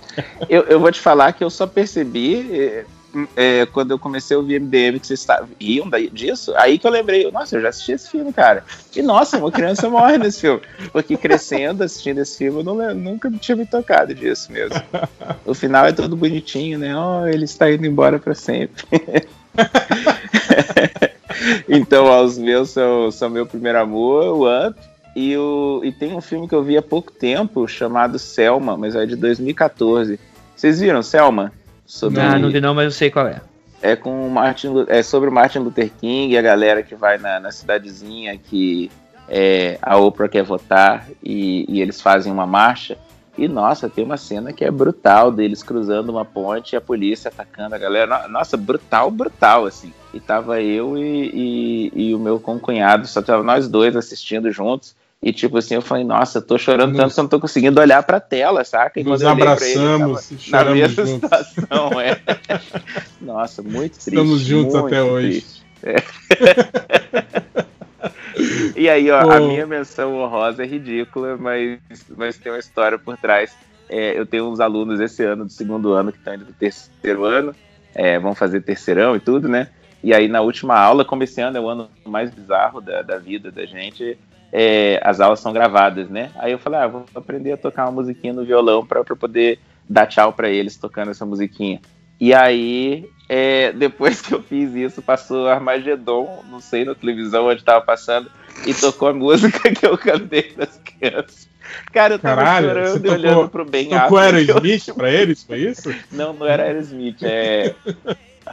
Eu, 0.49 0.63
eu 0.63 0.79
vou 0.79 0.91
te 0.91 0.99
falar 0.99 1.33
que 1.33 1.43
eu 1.43 1.49
só 1.49 1.67
percebi 1.67 2.83
é, 3.35 3.65
quando 3.67 3.91
eu 3.91 3.99
comecei 3.99 4.35
a 4.35 4.39
ouvir 4.39 4.61
MDM 4.61 4.99
que 4.99 5.07
vocês 5.07 5.25
daí- 5.89 6.09
disso. 6.09 6.53
Aí 6.55 6.79
que 6.79 6.87
eu 6.87 6.91
lembrei, 6.91 7.29
nossa, 7.31 7.57
eu 7.57 7.61
já 7.61 7.69
assisti 7.69 7.91
esse 7.93 8.09
filme, 8.09 8.31
cara. 8.31 8.63
E 8.95 9.01
nossa, 9.01 9.37
uma 9.37 9.51
criança 9.51 9.89
morre 9.89 10.17
nesse 10.17 10.41
filme. 10.41 10.61
Porque 10.91 11.17
crescendo, 11.17 11.83
assistindo 11.83 12.19
esse 12.19 12.37
filme, 12.37 12.59
eu 12.59 12.63
não 12.63 12.95
nunca 12.95 13.29
tinha 13.31 13.55
me 13.55 13.65
tocado 13.65 14.13
disso 14.13 14.51
mesmo. 14.51 14.81
O 15.45 15.53
final 15.53 15.85
é 15.85 15.91
todo 15.91 16.15
bonitinho, 16.15 16.79
né? 16.79 16.93
Oh, 16.97 17.27
ele 17.27 17.45
está 17.45 17.71
indo 17.71 17.85
embora 17.85 18.19
para 18.19 18.33
sempre. 18.33 18.83
então, 21.67 22.05
ó, 22.05 22.23
os 22.23 22.37
meus 22.37 22.69
são, 22.69 23.11
são 23.11 23.29
meu 23.29 23.45
primeiro 23.45 23.79
amor, 23.79 24.37
o 24.37 24.67
Up. 24.67 24.79
E, 25.15 25.35
o, 25.37 25.81
e 25.83 25.91
tem 25.91 26.15
um 26.15 26.21
filme 26.21 26.47
que 26.47 26.55
eu 26.55 26.63
vi 26.63 26.77
há 26.77 26.81
pouco 26.81 27.11
tempo 27.11 27.67
chamado 27.67 28.17
Selma, 28.17 28.77
mas 28.77 28.95
é 28.95 29.05
de 29.05 29.15
2014. 29.15 30.19
Vocês 30.55 30.79
viram 30.79 31.01
Selma? 31.03 31.51
Sobre, 31.85 32.21
Ah, 32.21 32.39
não 32.39 32.49
vi 32.49 32.61
não, 32.61 32.73
mas 32.73 32.85
eu 32.85 32.91
sei 32.91 33.11
qual 33.11 33.27
é. 33.27 33.41
é 33.81 33.95
com 33.95 34.25
o 34.27 34.31
Martin, 34.31 34.85
é 34.87 35.03
sobre 35.03 35.29
o 35.29 35.31
Martin 35.31 35.59
Luther 35.59 35.91
King 35.99 36.33
e 36.33 36.37
a 36.37 36.41
galera 36.41 36.81
que 36.81 36.95
vai 36.95 37.17
na, 37.17 37.39
na 37.39 37.51
cidadezinha 37.51 38.37
que 38.37 38.89
é, 39.27 39.77
a 39.81 39.97
Oprah 39.97 40.29
quer 40.29 40.43
votar 40.43 41.05
e, 41.23 41.65
e 41.67 41.81
eles 41.81 41.99
fazem 41.99 42.31
uma 42.31 42.45
marcha. 42.45 42.97
E 43.37 43.47
nossa, 43.47 43.89
tem 43.89 44.03
uma 44.03 44.17
cena 44.17 44.51
que 44.53 44.63
é 44.63 44.69
brutal 44.71 45.31
deles 45.31 45.63
cruzando 45.63 46.09
uma 46.09 46.23
ponte 46.25 46.73
e 46.73 46.75
a 46.77 46.81
polícia 46.81 47.29
atacando 47.29 47.73
a 47.75 47.77
galera. 47.77 48.23
No- 48.23 48.29
Nossa, 48.29 48.55
brutal, 48.57 49.09
brutal, 49.09 49.65
assim. 49.65 49.91
E 50.13 50.19
tava 50.19 50.61
eu 50.61 50.97
e, 50.97 51.91
e, 51.95 52.07
e 52.09 52.15
o 52.15 52.19
meu 52.19 52.39
concunhado, 52.39 53.07
só 53.07 53.21
tava 53.21 53.41
nós 53.43 53.67
dois 53.69 53.95
assistindo 53.95 54.51
juntos. 54.51 54.95
E 55.23 55.31
tipo 55.31 55.57
assim, 55.57 55.75
eu 55.75 55.83
falei, 55.83 56.03
nossa, 56.03 56.39
eu 56.39 56.41
tô 56.41 56.57
chorando 56.57 56.95
tanto 56.97 57.13
que 57.13 57.19
eu 57.19 57.23
não 57.23 57.29
tô 57.29 57.39
conseguindo 57.39 57.79
olhar 57.79 58.01
pra 58.01 58.19
tela, 58.19 58.63
saca? 58.63 58.99
E 58.99 59.03
Nos 59.03 59.21
ele, 59.21 59.29
ele 59.29 59.39
tava 59.39 59.51
abraçamos 59.51 60.31
e 60.31 60.51
na 60.51 60.65
mesma 60.65 61.05
juntos. 61.05 61.13
situação, 61.13 62.01
é. 62.01 62.19
Nossa, 63.21 63.61
muito 63.61 63.93
triste. 63.93 64.09
Estamos 64.09 64.41
juntos 64.41 64.73
até 64.75 65.03
hoje. 65.03 65.41
triste. 65.41 65.61
É. 65.83 65.95
e 68.75 68.89
aí, 68.89 69.11
ó, 69.11 69.31
a 69.31 69.39
minha 69.39 69.67
menção 69.67 70.15
honrosa 70.17 70.63
é 70.63 70.65
ridícula, 70.65 71.37
mas, 71.37 71.79
mas 72.17 72.37
tem 72.37 72.51
uma 72.51 72.57
história 72.57 72.97
por 72.97 73.15
trás. 73.15 73.55
É, 73.87 74.17
eu 74.17 74.25
tenho 74.25 74.49
uns 74.49 74.59
alunos 74.59 74.99
esse 74.99 75.23
ano, 75.23 75.45
do 75.45 75.51
segundo 75.51 75.93
ano, 75.93 76.11
que 76.11 76.17
estão 76.17 76.33
indo 76.33 76.45
pro 76.45 76.53
terceiro 76.55 77.25
ano, 77.25 77.53
é, 77.93 78.17
vão 78.17 78.33
fazer 78.33 78.61
terceirão 78.61 79.15
e 79.15 79.19
tudo, 79.19 79.47
né? 79.47 79.67
E 80.03 80.15
aí, 80.15 80.27
na 80.27 80.41
última 80.41 80.79
aula, 80.79 81.05
como 81.05 81.21
esse 81.21 81.39
ano 81.41 81.57
é 81.57 81.61
o 81.61 81.69
ano 81.69 81.89
mais 82.03 82.31
bizarro 82.31 82.81
da, 82.81 83.03
da 83.03 83.19
vida 83.19 83.51
da 83.51 83.65
gente, 83.67 84.17
é, 84.51 84.99
as 85.03 85.19
aulas 85.19 85.39
são 85.39 85.53
gravadas, 85.53 86.09
né? 86.09 86.31
Aí 86.37 86.51
eu 86.51 86.59
falei, 86.59 86.79
ah, 86.79 86.87
vou 86.87 87.05
aprender 87.15 87.53
a 87.53 87.57
tocar 87.57 87.85
uma 87.85 87.91
musiquinha 88.01 88.33
no 88.33 88.43
violão 88.45 88.85
para 88.85 89.03
poder 89.03 89.59
dar 89.89 90.05
tchau 90.07 90.33
para 90.33 90.49
eles 90.49 90.75
tocando 90.77 91.11
essa 91.11 91.25
musiquinha. 91.25 91.81
E 92.19 92.33
aí, 92.33 93.09
é, 93.27 93.71
depois 93.71 94.21
que 94.21 94.33
eu 94.33 94.41
fiz 94.43 94.73
isso, 94.75 95.01
passou 95.01 95.47
Armagedon, 95.47 96.43
não 96.49 96.59
sei, 96.59 96.85
na 96.85 96.93
televisão 96.95 97.47
onde 97.47 97.63
tava 97.63 97.81
passando, 97.83 98.29
e 98.65 98.73
tocou 98.73 99.07
a 99.07 99.13
música 99.13 99.71
que 99.73 99.85
eu 99.85 99.97
cantei 99.97 100.53
das 100.55 100.77
crianças. 100.77 101.49
Cara, 101.93 102.15
eu 102.15 102.19
tava 102.19 102.41
Caralho, 102.43 102.67
chorando 102.67 102.97
e 102.97 102.99
tocou- 102.99 103.13
olhando 103.13 103.49
pro 103.49 103.65
Ben 103.65 103.89
Tocou 103.89 104.17
Affleck. 104.17 104.51
Aerosmith 104.51 104.93
pra 104.93 105.09
eles, 105.09 105.43
foi 105.43 105.59
isso? 105.59 105.93
Não, 106.11 106.33
não 106.33 106.45
era 106.45 106.63
Aerosmith, 106.63 107.23
é. 107.23 107.73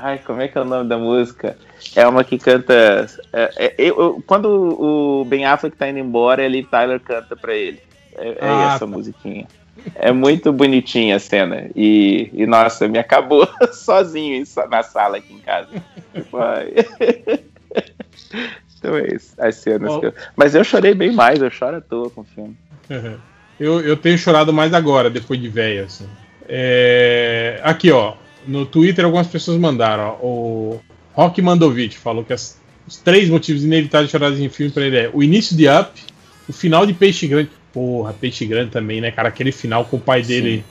Ai, 0.00 0.18
como 0.18 0.40
é 0.40 0.48
que 0.48 0.56
é 0.56 0.60
o 0.60 0.64
nome 0.64 0.88
da 0.88 0.96
música? 0.98 1.56
É 1.96 2.06
uma 2.06 2.22
que 2.24 2.38
canta. 2.38 3.06
é- 3.32 3.50
é- 3.56 3.74
eu- 3.78 4.22
quando 4.26 4.46
o 4.48 5.24
Ben 5.24 5.44
Affleck 5.44 5.76
tá 5.76 5.88
indo 5.88 5.98
embora, 5.98 6.42
ele 6.42 6.62
Tyler 6.64 7.00
canta 7.00 7.34
pra 7.36 7.54
ele. 7.54 7.80
É, 8.16 8.28
é 8.30 8.36
Ah, 8.40 8.72
essa 8.74 8.80
tá. 8.80 8.86
musiquinha. 8.86 9.46
É 9.94 10.10
muito 10.12 10.52
bonitinha 10.52 11.16
a 11.16 11.18
cena. 11.20 11.70
E, 11.74 12.30
e, 12.32 12.46
nossa, 12.46 12.86
me 12.88 12.98
acabou 12.98 13.48
sozinho 13.72 14.44
na 14.70 14.82
sala 14.82 15.18
aqui 15.18 15.32
em 15.34 15.40
casa. 15.40 15.68
Então 18.78 18.96
é 18.96 19.08
isso. 19.14 19.34
As 19.38 19.56
cenas 19.56 19.92
Bom. 19.92 20.00
que 20.00 20.06
eu... 20.06 20.14
Mas 20.36 20.54
eu 20.54 20.62
chorei 20.62 20.94
bem 20.94 21.10
mais, 21.12 21.40
eu 21.42 21.50
choro 21.50 21.76
à 21.76 21.80
toa 21.80 22.10
com 22.10 22.20
o 22.20 22.24
filme. 22.24 22.56
Eu, 23.60 23.80
eu 23.80 23.96
tenho 23.96 24.16
chorado 24.16 24.52
mais 24.52 24.72
agora, 24.72 25.10
depois 25.10 25.40
de 25.40 25.48
velho, 25.48 25.84
assim. 25.84 26.08
É, 26.48 27.58
Aqui, 27.64 27.90
ó. 27.90 28.14
No 28.48 28.64
Twitter, 28.66 29.04
algumas 29.04 29.26
pessoas 29.26 29.58
mandaram. 29.58 30.16
Ó, 30.20 30.26
o 30.26 30.80
Rock 31.12 31.40
Mandovich 31.42 31.98
falou 31.98 32.24
que 32.24 32.32
as- 32.32 32.58
os 32.86 32.96
três 32.96 33.28
motivos 33.28 33.64
inevitáveis 33.64 34.08
de 34.10 34.12
chorar 34.12 34.32
em 34.32 34.48
filme 34.48 34.72
pra 34.72 34.84
ele 34.84 34.96
é 34.96 35.10
o 35.12 35.22
início 35.22 35.56
de 35.56 35.68
Up, 35.68 35.90
o 36.48 36.52
final 36.52 36.86
de 36.86 36.94
Peixe 36.94 37.26
Grande. 37.26 37.50
Porra, 37.72 38.12
Peixe 38.14 38.46
Grande 38.46 38.70
também, 38.70 39.00
né, 39.00 39.10
cara? 39.10 39.28
Aquele 39.28 39.52
final 39.52 39.84
com 39.84 39.98
o 39.98 40.00
pai 40.00 40.22
dele 40.22 40.64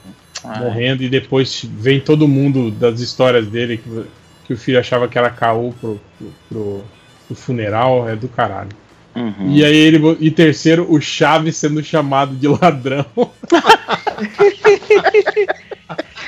Ai. 0.44 0.60
morrendo 0.64 1.04
e 1.04 1.10
depois 1.10 1.64
vem 1.64 2.00
todo 2.00 2.28
mundo 2.28 2.72
das 2.72 3.00
histórias 3.00 3.48
dele 3.48 3.78
que, 3.78 4.04
que 4.48 4.54
o 4.54 4.58
filho 4.58 4.80
achava 4.80 5.08
que 5.08 5.18
era 5.18 5.30
caô 5.30 5.72
pro, 5.80 6.00
pro, 6.18 6.34
pro- 6.50 6.84
pro 7.28 7.36
funeral. 7.36 8.10
É 8.10 8.16
do 8.16 8.28
caralho. 8.28 8.70
Uhum. 9.16 9.52
E 9.52 9.64
aí 9.64 9.76
ele. 9.76 10.00
E 10.20 10.32
terceiro, 10.32 10.92
o 10.92 11.00
Chaves 11.00 11.56
sendo 11.58 11.84
chamado 11.84 12.36
de 12.36 12.48
ladrão. 12.48 13.06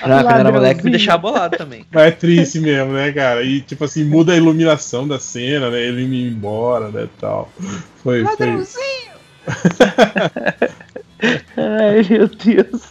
Ah, 0.02 0.24
quando 0.24 0.40
era 0.40 0.52
moleque 0.52 0.84
me 0.84 0.92
Ladrãozinho. 0.92 0.92
deixava 0.92 1.18
bolado 1.18 1.58
também. 1.58 1.86
Mas 1.92 2.06
é 2.06 2.12
triste 2.12 2.60
mesmo, 2.60 2.94
né, 2.94 3.12
cara? 3.12 3.44
E 3.44 3.62
tipo 3.62 3.84
assim, 3.84 4.04
muda 4.04 4.34
a 4.34 4.36
iluminação 4.36 5.08
da 5.08 5.20
cena, 5.20 5.70
né? 5.70 5.82
Ele 5.82 6.04
indo 6.04 6.16
embora, 6.16 6.90
né? 6.90 7.08
Tal. 7.20 7.52
Foi. 8.04 8.24
foi... 8.26 8.66
Ai, 11.58 12.06
meu 12.10 12.28
Deus. 12.28 12.82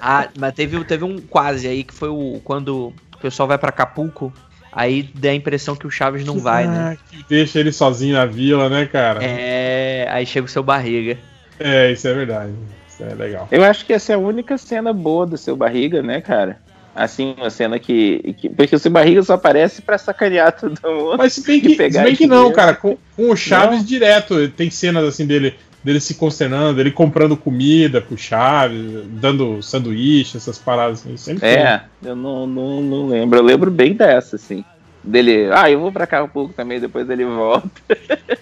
Ah, 0.00 0.28
mas 0.36 0.54
teve, 0.54 0.82
teve 0.84 1.04
um 1.04 1.18
quase 1.18 1.68
aí 1.68 1.84
que 1.84 1.94
foi 1.94 2.08
o 2.08 2.40
quando 2.42 2.92
o 3.14 3.18
pessoal 3.20 3.46
vai 3.48 3.58
pra 3.58 3.68
Acapulco, 3.68 4.32
aí 4.72 5.02
dá 5.14 5.30
a 5.30 5.34
impressão 5.34 5.76
que 5.76 5.86
o 5.86 5.90
Chaves 5.90 6.24
não 6.24 6.38
vai, 6.38 6.66
né? 6.66 6.96
Ah, 6.96 7.10
que 7.10 7.24
deixa 7.28 7.60
ele 7.60 7.72
sozinho 7.72 8.14
na 8.14 8.26
vila, 8.26 8.68
né, 8.68 8.86
cara? 8.86 9.20
É, 9.22 10.06
aí 10.10 10.26
chega 10.26 10.46
o 10.46 10.50
seu 10.50 10.62
barriga. 10.62 11.18
É, 11.58 11.92
isso 11.92 12.06
é 12.08 12.14
verdade. 12.14 12.52
É 13.00 13.14
legal. 13.14 13.48
Eu 13.50 13.64
acho 13.64 13.84
que 13.86 13.92
essa 13.92 14.12
é 14.12 14.14
a 14.14 14.18
única 14.18 14.58
cena 14.58 14.92
boa 14.92 15.26
do 15.26 15.36
seu 15.36 15.56
barriga, 15.56 16.02
né, 16.02 16.20
cara? 16.20 16.58
Assim, 16.94 17.34
uma 17.36 17.48
cena 17.50 17.78
que. 17.78 18.34
que- 18.38 18.48
porque 18.48 18.74
o 18.74 18.78
seu 18.78 18.90
barriga 18.90 19.22
só 19.22 19.34
aparece 19.34 19.80
pra 19.82 19.96
sacanear 19.98 20.52
todo 20.58 20.80
mundo. 20.90 21.16
Mas 21.16 21.34
se 21.34 21.44
bem 21.46 21.60
que, 21.62 21.76
pegar 21.76 22.00
se 22.00 22.06
bem 22.06 22.16
que 22.16 22.26
não, 22.26 22.52
cara. 22.52 22.74
Com, 22.74 22.96
com 23.14 23.30
o 23.30 23.36
Chaves 23.36 23.86
direto, 23.86 24.48
tem 24.48 24.68
cenas 24.68 25.04
assim 25.04 25.24
dele, 25.24 25.54
dele 25.84 26.00
se 26.00 26.14
consternando, 26.14 26.80
ele 26.80 26.90
comprando 26.90 27.36
comida 27.36 28.00
pro 28.00 28.18
Chaves, 28.18 29.04
dando 29.10 29.62
sanduíche, 29.62 30.36
essas 30.38 30.58
paradas 30.58 31.00
assim. 31.00 31.16
Sempre 31.16 31.40
tem. 31.42 31.50
É, 31.50 31.82
eu 32.02 32.16
não, 32.16 32.46
não, 32.48 32.80
não 32.80 33.06
lembro. 33.06 33.38
Eu 33.38 33.44
lembro 33.44 33.70
bem 33.70 33.94
dessa, 33.94 34.34
assim. 34.34 34.64
Dele. 35.04 35.48
Ah, 35.52 35.70
eu 35.70 35.78
vou 35.78 35.92
pra 35.92 36.06
cá 36.06 36.24
um 36.24 36.28
pouco 36.28 36.52
também, 36.52 36.80
depois 36.80 37.08
ele 37.08 37.24
volta. 37.24 37.70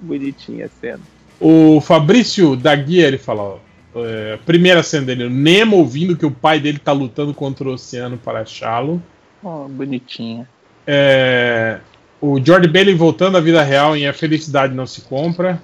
Bonitinha 0.00 0.66
a 0.66 0.68
cena. 0.80 1.00
O 1.40 1.80
Fabrício 1.80 2.56
da 2.56 2.74
Guia, 2.74 3.06
ele 3.06 3.18
fala, 3.18 3.42
ó, 3.42 3.56
é, 3.94 4.38
primeira 4.44 4.82
cena 4.82 5.06
dele, 5.06 5.24
o 5.24 5.30
Nemo 5.30 5.76
ouvindo 5.76 6.16
que 6.16 6.26
o 6.26 6.30
pai 6.30 6.60
dele 6.60 6.78
tá 6.78 6.92
lutando 6.92 7.34
contra 7.34 7.68
o 7.68 7.72
oceano 7.72 8.16
para 8.16 8.40
achá-lo. 8.40 9.02
Oh, 9.42 9.66
bonitinha. 9.68 10.48
É, 10.86 11.78
o 12.20 12.38
George 12.44 12.68
Bailey 12.68 12.94
voltando 12.94 13.36
à 13.36 13.40
vida 13.40 13.62
real 13.62 13.96
em 13.96 14.06
A 14.06 14.12
Felicidade 14.12 14.74
Não 14.74 14.86
Se 14.86 15.02
Compra. 15.02 15.60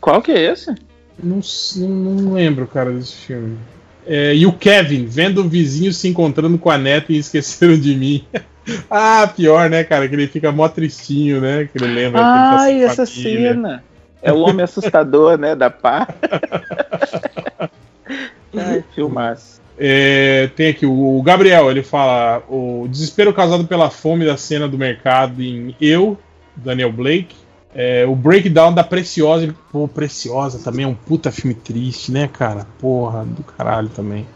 Qual 0.00 0.22
que 0.22 0.32
é 0.32 0.52
esse? 0.52 0.74
Não, 1.22 1.40
não, 1.76 2.34
lembro, 2.34 2.66
cara, 2.66 2.92
desse 2.92 3.16
filme. 3.16 3.58
É, 4.06 4.34
e 4.34 4.46
o 4.46 4.52
Kevin, 4.52 5.06
vendo 5.06 5.42
o 5.42 5.48
vizinho 5.48 5.92
se 5.92 6.08
encontrando 6.08 6.56
com 6.58 6.70
a 6.70 6.78
neta 6.78 7.12
e 7.12 7.18
esqueceram 7.18 7.78
de 7.78 7.94
mim. 7.94 8.24
ah, 8.90 9.30
pior, 9.34 9.68
né, 9.68 9.84
cara? 9.84 10.08
Que 10.08 10.14
ele 10.14 10.28
fica 10.28 10.50
mó 10.52 10.68
tristinho, 10.68 11.40
né? 11.40 11.68
Que 11.70 11.82
ele 11.82 11.92
lembra 11.92 12.20
que 12.20 12.26
ele 12.26 12.34
tá 12.34 12.56
Ai, 12.60 12.82
essa 12.82 13.06
família. 13.06 13.52
cena. 13.52 13.84
É 14.22 14.32
o 14.32 14.40
homem 14.40 14.64
assustador, 14.64 15.38
né? 15.38 15.54
Da 15.54 15.70
pá. 15.70 16.08
Ai, 18.56 18.84
filmaço. 18.94 19.60
É, 19.80 20.50
tem 20.56 20.70
aqui 20.70 20.84
o 20.84 21.22
Gabriel, 21.22 21.70
ele 21.70 21.84
fala 21.84 22.42
o 22.48 22.88
desespero 22.90 23.32
causado 23.32 23.64
pela 23.64 23.90
fome 23.90 24.26
da 24.26 24.36
cena 24.36 24.66
do 24.66 24.76
mercado 24.76 25.40
em 25.40 25.74
Eu, 25.80 26.18
Daniel 26.56 26.92
Blake. 26.92 27.36
É, 27.74 28.04
o 28.06 28.16
breakdown 28.16 28.72
da 28.72 28.82
Preciosa. 28.82 29.54
Pô, 29.70 29.86
Preciosa 29.86 30.58
também 30.58 30.84
é 30.84 30.88
um 30.88 30.94
puta 30.94 31.30
filme 31.30 31.54
triste, 31.54 32.10
né, 32.10 32.26
cara? 32.26 32.66
Porra, 32.80 33.24
do 33.24 33.44
caralho 33.44 33.88
também. 33.88 34.26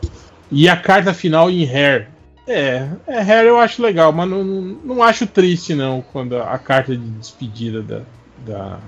E 0.50 0.68
a 0.68 0.76
carta 0.76 1.12
final 1.12 1.50
em 1.50 1.68
Hair. 1.68 2.08
É, 2.46 2.86
é 3.06 3.18
Hair 3.18 3.46
eu 3.46 3.58
acho 3.58 3.82
legal, 3.82 4.12
mas 4.12 4.28
não, 4.28 4.44
não, 4.44 4.78
não 4.84 5.02
acho 5.02 5.26
triste, 5.26 5.74
não, 5.74 6.02
quando 6.12 6.36
a, 6.36 6.52
a 6.52 6.58
carta 6.58 6.96
de 6.96 7.08
despedida 7.10 7.82
da, 7.82 8.02
da, 8.44 8.78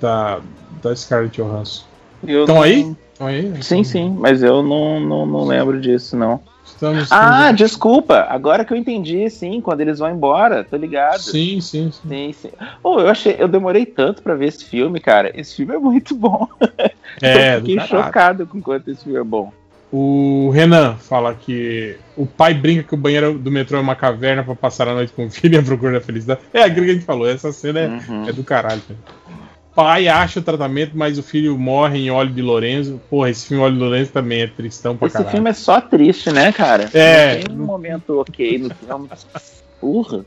da, 0.00 0.40
da 0.82 0.94
Scarlett 0.94 1.36
Johansson. 1.40 1.84
Estão 2.26 2.56
não- 2.56 2.62
aí? 2.62 2.96
Estão 3.12 3.26
aí? 3.26 3.62
Sim, 3.62 3.84
sim, 3.84 4.10
mas 4.18 4.42
eu 4.42 4.62
não, 4.62 5.00
não, 5.00 5.26
não 5.26 5.44
lembro 5.44 5.80
disso, 5.80 6.16
não. 6.16 6.40
Estamos, 6.64 7.10
Ah, 7.10 7.52
desculpa. 7.52 8.26
Agora 8.28 8.64
que 8.64 8.72
eu 8.72 8.76
entendi, 8.76 9.30
sim, 9.30 9.60
quando 9.60 9.80
eles 9.80 9.98
vão 9.98 10.10
embora, 10.10 10.62
tô 10.64 10.76
ligado. 10.76 11.20
sim, 11.20 11.60
sim, 11.60 11.90
sim. 11.90 12.08
Sim, 12.08 12.32
sim. 12.32 12.50
Oh, 12.82 12.98
eu 13.00 13.08
achei, 13.08 13.36
eu 13.38 13.48
demorei 13.48 13.86
tanto 13.86 14.20
pra 14.22 14.34
ver 14.34 14.48
esse 14.48 14.64
filme, 14.64 15.00
cara. 15.00 15.30
Esse 15.38 15.54
filme 15.56 15.74
é 15.74 15.78
muito 15.78 16.14
bom. 16.14 16.46
É, 17.22 17.56
eu 17.56 17.60
fiquei 17.60 17.80
chocado 17.80 18.46
com 18.46 18.60
quanto 18.60 18.90
esse 18.90 19.04
filme 19.04 19.18
é 19.18 19.24
bom. 19.24 19.50
O 19.90 20.50
Renan 20.52 20.96
fala 20.96 21.32
que 21.32 21.96
o 22.14 22.26
pai 22.26 22.52
brinca 22.52 22.82
que 22.82 22.92
o 22.94 22.98
banheiro 22.98 23.38
do 23.38 23.50
metrô 23.50 23.78
é 23.78 23.80
uma 23.80 23.96
caverna 23.96 24.44
pra 24.44 24.54
passar 24.54 24.86
a 24.86 24.92
noite 24.92 25.14
com 25.14 25.24
o 25.24 25.30
filho 25.30 25.54
e 25.54 25.58
a 25.58 25.62
procura 25.62 25.92
da 25.92 26.00
felicidade. 26.02 26.40
É 26.52 26.62
aquilo 26.64 26.84
que 26.84 26.90
a 26.90 26.94
gente 26.94 27.06
falou, 27.06 27.26
essa 27.26 27.50
cena 27.52 27.80
é, 27.80 27.88
Uhum. 27.88 28.28
é 28.28 28.32
do 28.34 28.44
caralho. 28.44 28.82
cara. 28.86 28.98
Pai 29.76 30.08
acha 30.08 30.40
o 30.40 30.42
tratamento, 30.42 30.92
mas 30.94 31.18
o 31.18 31.22
filho 31.22 31.58
morre 31.58 31.98
em 31.98 32.10
óleo 32.10 32.32
de 32.32 32.40
Lorenzo. 32.40 32.98
Porra, 33.10 33.28
esse 33.28 33.46
filme 33.46 33.62
Óleo 33.62 33.74
de 33.74 33.80
Lorenzo 33.80 34.10
também 34.10 34.40
é 34.40 34.46
tristão 34.46 34.96
pra 34.96 35.06
Esse 35.06 35.18
caralho. 35.18 35.32
filme 35.32 35.50
é 35.50 35.52
só 35.52 35.82
triste, 35.82 36.32
né, 36.32 36.50
cara? 36.50 36.88
É. 36.94 37.40
Não 37.40 37.42
tem 37.42 37.56
um 37.56 37.66
momento 37.66 38.18
ok 38.18 38.58
no 38.58 38.74
filme. 38.74 39.08
Porra. 39.78 40.24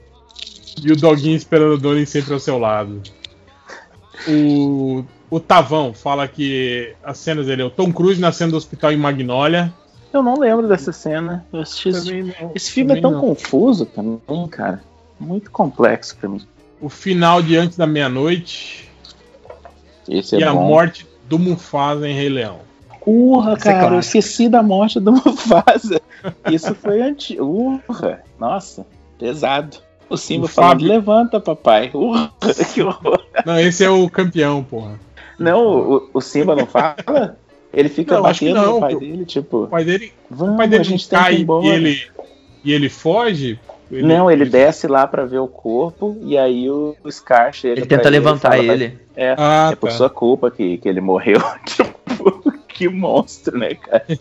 E 0.83 0.91
o 0.91 0.95
doguinho 0.95 1.35
esperando 1.35 1.73
o 1.73 1.77
Donnie 1.79 2.05
sempre 2.05 2.31
ao 2.31 2.39
seu 2.39 2.59
lado. 2.59 3.01
O, 4.27 5.03
o 5.31 5.39
Tavão 5.39 5.95
fala 5.95 6.27
que 6.27 6.93
as 7.03 7.17
cenas 7.17 7.47
dele 7.47 7.63
é 7.63 7.65
o 7.65 7.71
Tom 7.71 7.91
Cruise 7.91 8.21
na 8.21 8.31
cena 8.31 8.51
do 8.51 8.57
hospital 8.57 8.91
em 8.91 8.97
Magnolia. 8.97 9.73
Eu 10.13 10.21
não 10.21 10.39
lembro 10.39 10.67
dessa 10.67 10.91
cena. 10.91 11.43
Eu 11.51 11.61
assisti 11.61 11.89
esse... 11.89 12.05
Também 12.05 12.23
não, 12.39 12.51
esse 12.53 12.71
filme 12.71 12.95
é 12.95 13.01
tão 13.01 13.11
não. 13.11 13.19
confuso 13.19 13.87
também, 13.87 14.47
cara. 14.47 14.83
Muito 15.19 15.49
complexo 15.49 16.15
pra 16.17 16.29
mim. 16.29 16.41
O 16.79 16.87
final 16.87 17.41
de 17.41 17.57
Antes 17.57 17.77
da 17.77 17.87
Meia-Noite. 17.87 18.88
Esse 20.09 20.35
e 20.37 20.43
é 20.43 20.47
a 20.47 20.53
bom. 20.53 20.67
morte 20.67 21.05
do 21.29 21.37
Mufasa 21.37 22.07
em 22.07 22.13
Rei 22.15 22.29
Leão. 22.29 22.59
Urra, 23.05 23.53
Esse 23.53 23.69
é 23.69 23.71
cara, 23.73 23.85
eu 23.85 23.89
clássico. 23.91 24.17
esqueci 24.17 24.49
da 24.49 24.61
morte 24.63 24.99
do 24.99 25.11
Mufasa. 25.25 26.01
Isso 26.51 26.75
foi 26.75 27.01
antigo. 27.01 27.43
Urra, 27.89 28.21
nossa, 28.39 28.85
pesado. 29.17 29.77
O 30.09 30.17
Simba 30.17 30.45
O 30.45 30.47
falando, 30.47 30.69
Fábio- 30.71 30.87
levanta, 30.87 31.39
papai. 31.39 31.91
Urra, 31.93 32.31
que 32.73 32.81
horror. 32.81 33.21
Não, 33.45 33.59
esse 33.59 33.83
é 33.83 33.89
o 33.89 34.09
campeão, 34.09 34.63
porra. 34.63 34.99
Não, 35.37 35.63
o, 35.95 36.09
o 36.15 36.19
Simba 36.21 36.55
não 36.55 36.65
fala? 36.65 37.37
Ele 37.71 37.87
fica 37.87 38.15
Não, 38.15 38.23
batendo 38.23 38.55
não, 38.55 38.73
no 38.75 38.79
pai 38.79 38.93
pô. 38.93 38.99
dele, 38.99 39.21
O 39.21 39.25
tipo, 39.25 39.67
pai 39.67 39.83
dele, 39.85 40.11
vamos, 40.29 40.55
o 40.55 40.57
pai 40.57 40.65
a 40.65 40.69
dele 40.69 40.83
gente 40.83 41.07
que 41.07 41.15
ir 41.15 41.17
cai 41.19 41.45
e 41.63 41.67
ele, 41.67 42.01
e 42.65 42.73
ele 42.73 42.89
foge. 42.89 43.59
Ele- 43.91 44.07
Não, 44.07 44.29
ele 44.29 44.45
desce 44.45 44.87
lá 44.87 45.05
pra 45.07 45.25
ver 45.25 45.39
o 45.39 45.47
corpo 45.47 46.17
e 46.21 46.37
aí 46.37 46.69
o 46.69 46.95
Scar 47.09 47.53
chega 47.53 47.79
Ele 47.79 47.85
tenta 47.87 48.09
levantar 48.09 48.51
fala, 48.51 48.63
ele. 48.63 48.99
É, 49.15 49.35
Ah, 49.37 49.69
é 49.71 49.75
por 49.75 49.89
tá. 49.89 49.95
sua 49.95 50.09
culpa 50.09 50.49
que, 50.51 50.77
que 50.77 50.87
ele 50.87 51.01
morreu. 51.01 51.39
tipo, 51.65 52.51
que 52.67 52.87
monstro, 52.87 53.57
né, 53.57 53.73
cara? 53.75 54.05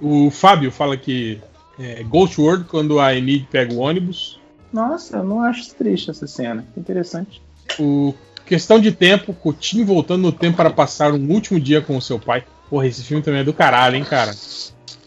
O 0.00 0.30
Fábio 0.30 0.72
fala 0.72 0.96
que 0.96 1.40
é 1.78 2.02
Ghost 2.02 2.40
World 2.40 2.64
quando 2.64 2.98
a 2.98 3.14
Enid 3.14 3.46
pega 3.50 3.72
o 3.72 3.78
ônibus. 3.78 4.40
Nossa, 4.72 5.18
eu 5.18 5.24
não 5.24 5.42
acho 5.42 5.72
triste 5.74 6.10
essa 6.10 6.26
cena. 6.26 6.64
Interessante. 6.76 7.40
O 7.78 8.12
Questão 8.44 8.80
de 8.80 8.90
Tempo, 8.90 9.32
Coutinho 9.32 9.86
voltando 9.86 10.22
no 10.22 10.32
tempo 10.32 10.56
para 10.56 10.70
passar 10.70 11.12
um 11.12 11.30
último 11.30 11.60
dia 11.60 11.80
com 11.80 11.96
o 11.96 12.02
seu 12.02 12.18
pai. 12.18 12.42
Porra, 12.68 12.86
esse 12.88 13.04
filme 13.04 13.22
também 13.22 13.40
é 13.40 13.44
do 13.44 13.52
caralho, 13.52 13.94
hein, 13.96 14.02
cara? 14.04 14.32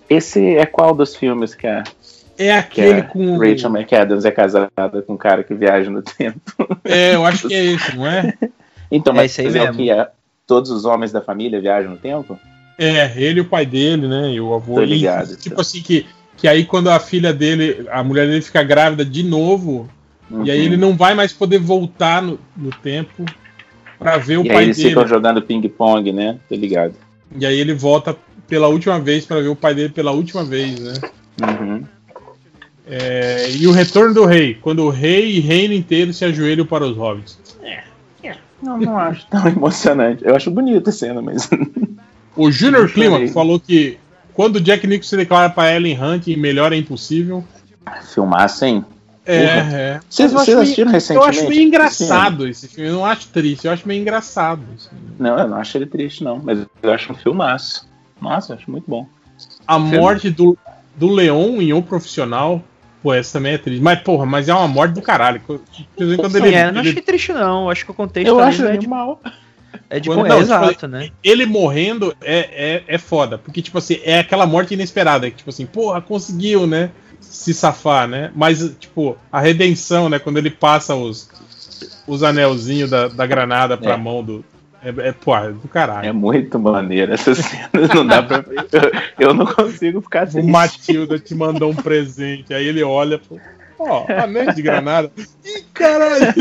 Esse 0.10 0.56
é 0.56 0.66
qual 0.66 0.96
dos 0.96 1.16
filmes 1.16 1.54
que 1.54 1.68
a, 1.68 1.84
É 2.38 2.62
que 2.62 2.82
aquele 2.82 3.00
a 3.00 3.04
com. 3.04 3.38
Rachel 3.38 3.70
McAdams 3.72 4.26
é 4.26 4.32
casada 4.32 5.02
com 5.06 5.14
um 5.14 5.18
cara 5.18 5.44
que 5.44 5.54
viaja 5.54 5.90
no 5.90 6.02
tempo? 6.02 6.40
É, 6.84 7.16
eu 7.16 7.26
acho 7.26 7.48
que 7.48 7.54
é 7.54 7.64
esse, 7.74 7.96
não 7.96 8.06
é? 8.08 8.34
Então, 8.92 9.14
É 9.14 9.18
mas 9.18 9.40
aí 9.40 9.46
é 9.46 9.50
o 9.50 9.54
mesmo. 9.54 9.74
que 9.78 9.90
é, 9.92 10.10
todos 10.46 10.70
os 10.72 10.86
homens 10.86 11.12
da 11.12 11.22
família 11.22 11.60
viajam 11.62 11.92
no 11.92 11.98
tempo? 11.98 12.38
É, 12.78 13.14
ele 13.16 13.40
e 13.40 13.42
o 13.42 13.46
pai 13.46 13.66
dele, 13.66 14.08
né? 14.08 14.32
E 14.32 14.42
o 14.42 14.54
avô. 14.54 14.76
Tô 14.76 14.84
E, 14.84 14.86
ligado. 14.86 15.36
tipo 15.38 15.60
assim, 15.62 15.82
que, 15.82 16.06
que 16.36 16.48
aí 16.48 16.66
quando 16.66 16.90
a 16.90 17.00
filha 17.00 17.34
dele, 17.34 17.88
a 17.90 18.04
mulher 18.04 18.28
dele 18.28 18.42
fica 18.42 18.62
grávida 18.64 19.06
de 19.06 19.24
novo, 19.24 19.90
e 20.44 20.52
aí 20.52 20.60
Uhum. 20.60 20.66
ele 20.66 20.78
não 20.78 20.96
vai 20.98 21.14
mais 21.14 21.32
poder 21.32 21.60
voltar 21.60 22.22
no, 22.22 22.38
no 22.58 22.70
tempo 22.72 23.24
pra 23.98 24.18
ver 24.18 24.38
o 24.40 24.44
E 24.46 24.50
aí 24.50 24.56
pai 24.56 24.64
eles 24.66 24.78
dele. 24.78 24.90
ficam 24.90 25.08
jogando 25.08 25.42
ping-pong, 25.42 26.12
né? 26.12 26.38
Tô 26.50 26.56
ligado. 26.56 26.96
E 27.38 27.46
aí 27.46 27.58
ele 27.60 27.74
volta 27.74 28.16
pela 28.48 28.68
última 28.68 29.00
vez 29.00 29.26
pra 29.26 29.40
ver 29.40 29.48
o 29.48 29.56
pai 29.56 29.74
dele 29.74 29.90
pela 29.90 30.12
última 30.12 30.44
vez, 30.44 30.80
né? 30.80 30.94
Uhum. 31.42 31.84
É, 32.88 33.50
e 33.52 33.66
o 33.68 33.72
retorno 33.72 34.14
do 34.14 34.26
rei, 34.26 34.54
quando 34.62 34.84
o 34.84 34.90
rei 34.90 35.38
e 35.38 35.40
reino 35.40 35.74
inteiro 35.74 36.14
se 36.14 36.24
ajoelham 36.24 36.66
para 36.66 36.86
os 36.86 36.96
hobbits. 36.98 37.38
Não, 38.64 38.78
não 38.80 38.98
acho 38.98 39.28
tão 39.28 39.46
emocionante. 39.48 40.24
Eu 40.26 40.36
acho 40.36 40.50
bonita 40.50 40.90
a 40.90 40.94
cena, 40.94 41.22
mas. 41.22 41.48
O 42.36 42.50
Junior 42.52 42.84
Eu. 42.84 42.90
Climax 42.90 43.34
falou 43.34 43.60
que 43.60 43.98
quando 44.34 44.56
o 44.56 44.62
Jack 44.62 44.88
Nicholson 44.88 45.10
se 45.10 45.18
declara 45.18 45.50
para 45.50 45.76
Ellen 45.76 46.02
Hunt 46.02 46.28
em 46.28 46.38
Melhor 46.38 46.72
é 46.74 46.78
Impossível. 46.78 47.44
Hein? 48.64 48.86
É, 49.26 49.40
Porra. 49.48 49.78
é. 49.78 50.00
Vocês, 50.10 50.32
Eu 50.32 50.38
acho 50.40 50.46
vocês 50.46 50.48
meio- 50.48 50.60
assistiram 50.64 50.90
Eu 50.90 50.94
recentemente? 50.94 51.30
acho 51.40 51.50
meio 51.50 51.62
engraçado 51.62 52.48
esse 52.48 52.68
filme. 52.68 52.90
Eu 52.90 52.96
não 52.96 53.06
acho 53.06 53.28
triste, 53.28 53.66
eu 53.66 53.72
acho 53.72 53.88
meio 53.88 54.02
engraçado. 54.02 54.62
Não, 55.20 55.38
eu 55.38 55.48
não 55.48 55.58
acho 55.58 55.78
ele 55.78 55.86
triste, 55.86 56.24
não. 56.24 56.40
Mas 56.44 56.60
eu 56.82 56.92
acho 56.92 57.12
um 57.12 57.16
filmaço. 57.16 57.88
Nossa, 58.22 58.54
eu 58.54 58.58
acho 58.58 58.72
muito 58.72 58.86
bom. 58.90 59.08
A 59.68 59.78
morte 59.78 60.30
do, 60.30 60.58
do 60.96 61.10
Leon 61.12 61.62
em 61.62 61.74
O 61.74 61.82
Profissional. 61.84 62.64
Pô, 63.06 63.14
essa 63.14 63.34
também 63.34 63.54
é 63.54 63.58
triste. 63.60 63.84
Mas, 63.84 64.00
porra, 64.00 64.26
mas 64.26 64.50
é 64.50 64.54
uma 64.56 64.68
morte 64.68 64.94
do 64.96 65.02
caralho. 65.04 65.40
Quando 65.46 65.62
Sim, 65.96 66.38
ele, 66.44 66.56
é, 66.56 66.72
não 66.72 66.82
ele- 66.82 66.90
achei 66.90 67.02
triste, 67.04 67.32
não. 67.34 67.70
Acho 67.70 67.86
que 67.86 67.92
o 67.92 67.94
contexto 67.94 68.28
Eu 68.28 68.40
acho 68.40 68.64
é 68.66 68.72
de, 68.72 68.78
animal. 68.80 69.22
é 69.92 70.00
de 70.00 70.10
Quando- 70.10 70.18
não, 70.22 70.26
é 70.26 70.30
tipo, 70.30 70.42
exato, 70.42 70.88
né? 70.88 71.12
ele 71.24 71.46
morrendo 71.46 72.16
é, 72.20 72.40
é, 72.78 72.84
é 72.88 72.98
foda. 72.98 73.38
Porque, 73.38 73.62
tipo 73.62 73.78
assim, 73.78 74.00
é 74.04 74.18
aquela 74.18 74.48
morte 74.48 74.74
inesperada. 74.74 75.30
que, 75.30 75.38
Tipo 75.38 75.52
assim, 75.52 75.68
porra, 75.68 76.02
conseguiu, 76.02 76.66
né? 76.66 76.90
Se 77.20 77.54
safar, 77.54 78.08
né? 78.08 78.32
Mas, 78.36 78.76
tipo, 78.80 79.16
a 79.32 79.40
redenção, 79.40 80.10
né? 80.10 80.18
Quando 80.18 80.38
ele 80.38 80.50
passa 80.50 80.96
os, 80.96 81.30
os 82.08 82.24
anelzinhos 82.24 82.90
da, 82.90 83.08
da 83.08 83.28
granada 83.28 83.78
pra 83.78 83.94
É. 83.94 83.98
mão 83.98 84.24
do. 84.24 84.44
É, 84.86 85.08
é, 85.08 85.12
pô, 85.12 85.36
é 85.36 85.52
do 85.52 85.68
caralho. 85.68 86.08
É 86.08 86.12
muito 86.12 86.60
maneiro 86.60 87.12
essa 87.12 87.34
cena. 87.34 87.70
Não 87.96 88.06
dá 88.06 88.22
pra. 88.22 88.46
Eu, 89.18 89.30
eu 89.30 89.34
não 89.34 89.44
consigo 89.48 90.00
ficar 90.00 90.28
O 90.28 90.32
triste. 90.32 90.48
Matilda 90.48 91.18
te 91.18 91.34
mandou 91.34 91.72
um 91.72 91.76
presente. 91.76 92.54
Aí 92.54 92.68
ele 92.68 92.84
olha, 92.84 93.18
pô, 93.18 93.40
ó, 93.80 94.06
anéis 94.08 94.54
de 94.54 94.62
granada. 94.62 95.12
Ih, 95.44 95.66
caralho! 95.74 96.34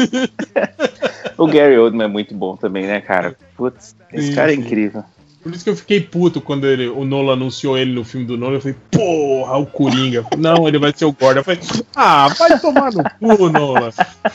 O 1.39 1.47
Gary 1.47 1.79
Oldman 1.79 2.05
é 2.05 2.09
muito 2.09 2.35
bom 2.35 2.55
também, 2.55 2.87
né, 2.87 3.01
cara? 3.01 3.35
Putz, 3.57 3.97
esse 4.13 4.29
Sim, 4.29 4.35
cara 4.35 4.53
é 4.53 4.55
incrível. 4.55 5.03
Por 5.45 5.53
isso 5.53 5.63
que 5.63 5.69
eu 5.69 5.77
fiquei 5.77 6.01
puto 6.01 6.41
quando 6.41 6.67
ele, 6.67 6.89
o 6.89 7.05
Nolan 7.05 7.35
anunciou 7.35 7.77
ele 7.77 7.93
no 7.93 8.03
filme 8.03 8.25
do 8.25 8.39
Nolan. 8.39 8.55
Eu 8.55 8.61
falei, 8.63 8.77
porra, 8.91 9.59
o 9.59 9.67
Coringa. 9.67 10.25
Não, 10.39 10.67
ele 10.67 10.79
vai 10.79 10.91
ser 10.97 11.05
o 11.05 11.13
Gordon. 11.13 11.41
Eu 11.41 11.45
falei, 11.45 11.61
ah, 11.95 12.29
vai 12.29 12.59
tomar 12.59 12.91
no 12.95 13.05
cu, 13.37 13.51
Nolan. 13.51 13.91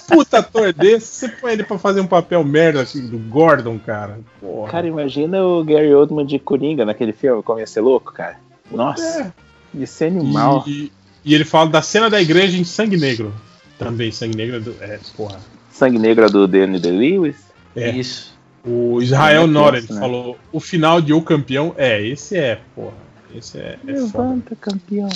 Puta 0.08 0.38
ator 0.38 0.72
desse, 0.72 1.08
você 1.08 1.30
põe 1.30 1.54
ele 1.54 1.64
pra 1.64 1.80
fazer 1.80 2.00
um 2.00 2.06
papel 2.06 2.44
merda 2.44 2.84
assim, 2.84 3.08
do 3.08 3.18
Gordon, 3.18 3.80
cara. 3.80 4.20
Porra. 4.40 4.70
Cara, 4.70 4.86
imagina 4.86 5.44
o 5.44 5.64
Gary 5.64 5.92
Oldman 5.92 6.28
de 6.28 6.38
Coringa 6.38 6.86
naquele 6.86 7.12
filme, 7.12 7.42
como 7.42 7.60
ia 7.60 7.66
ser 7.66 7.82
louco, 7.82 8.14
cara. 8.14 8.38
Nossa, 8.72 9.34
ia 9.74 9.88
ser 9.88 10.06
animal. 10.06 10.64
E, 10.68 10.92
e 11.26 11.34
ele 11.34 11.44
fala 11.44 11.72
da 11.72 11.82
cena 11.82 12.08
da 12.08 12.22
igreja 12.22 12.56
em 12.56 12.64
Sangue 12.64 12.98
Negro. 12.98 13.34
Também, 13.80 14.12
Sangue 14.12 14.38
Negro 14.38 14.58
é, 14.58 14.60
do, 14.60 14.76
é 14.80 15.00
porra. 15.18 15.40
Sangue 15.72 15.98
Negro 15.98 16.26
é 16.26 16.30
do 16.30 16.48
Danny 16.48 16.80
DeLewis? 16.80 17.38
É. 17.76 17.90
Isso. 17.90 18.29
O 18.66 19.02
Israel 19.02 19.44
É, 19.44 19.48
Nora, 19.48 19.80
tenso, 19.80 19.94
ele 19.94 20.00
né? 20.00 20.06
falou, 20.06 20.38
o 20.52 20.60
final 20.60 21.02
de 21.02 21.14
O 21.14 21.22
Campeão, 21.22 21.74
é, 21.78 22.06
esse 22.06 22.38
é, 22.38 22.60
porra. 22.76 23.10
Esse 23.34 23.58
é, 23.58 23.78
é 23.88 23.96
foda. 23.96 24.02
Levanta, 24.02 24.56
campeão. 24.56 25.10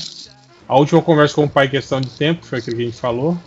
A 0.68 0.78
última 0.78 1.02
conversa 1.02 1.36
com 1.36 1.46
o 1.46 1.50
pai, 1.50 1.68
questão 1.68 2.00
de 2.00 2.10
tempo, 2.10 2.46
foi 2.46 2.60
aquilo 2.60 2.78
que 2.78 2.84
a 2.84 2.86
gente 2.86 3.00
falou. 3.00 3.38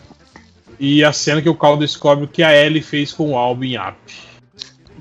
E 0.79 1.03
a 1.05 1.13
cena 1.13 1.41
que 1.41 1.49
o 1.49 1.55
Cal 1.55 1.77
descobre 1.77 2.25
o 2.25 2.29
que 2.29 2.43
a 2.43 2.55
Ellie 2.55 2.83
fez 2.83 3.13
com 3.13 3.33
o 3.33 3.37
álbum 3.37 3.65
em 3.65 3.77
App. 3.77 3.97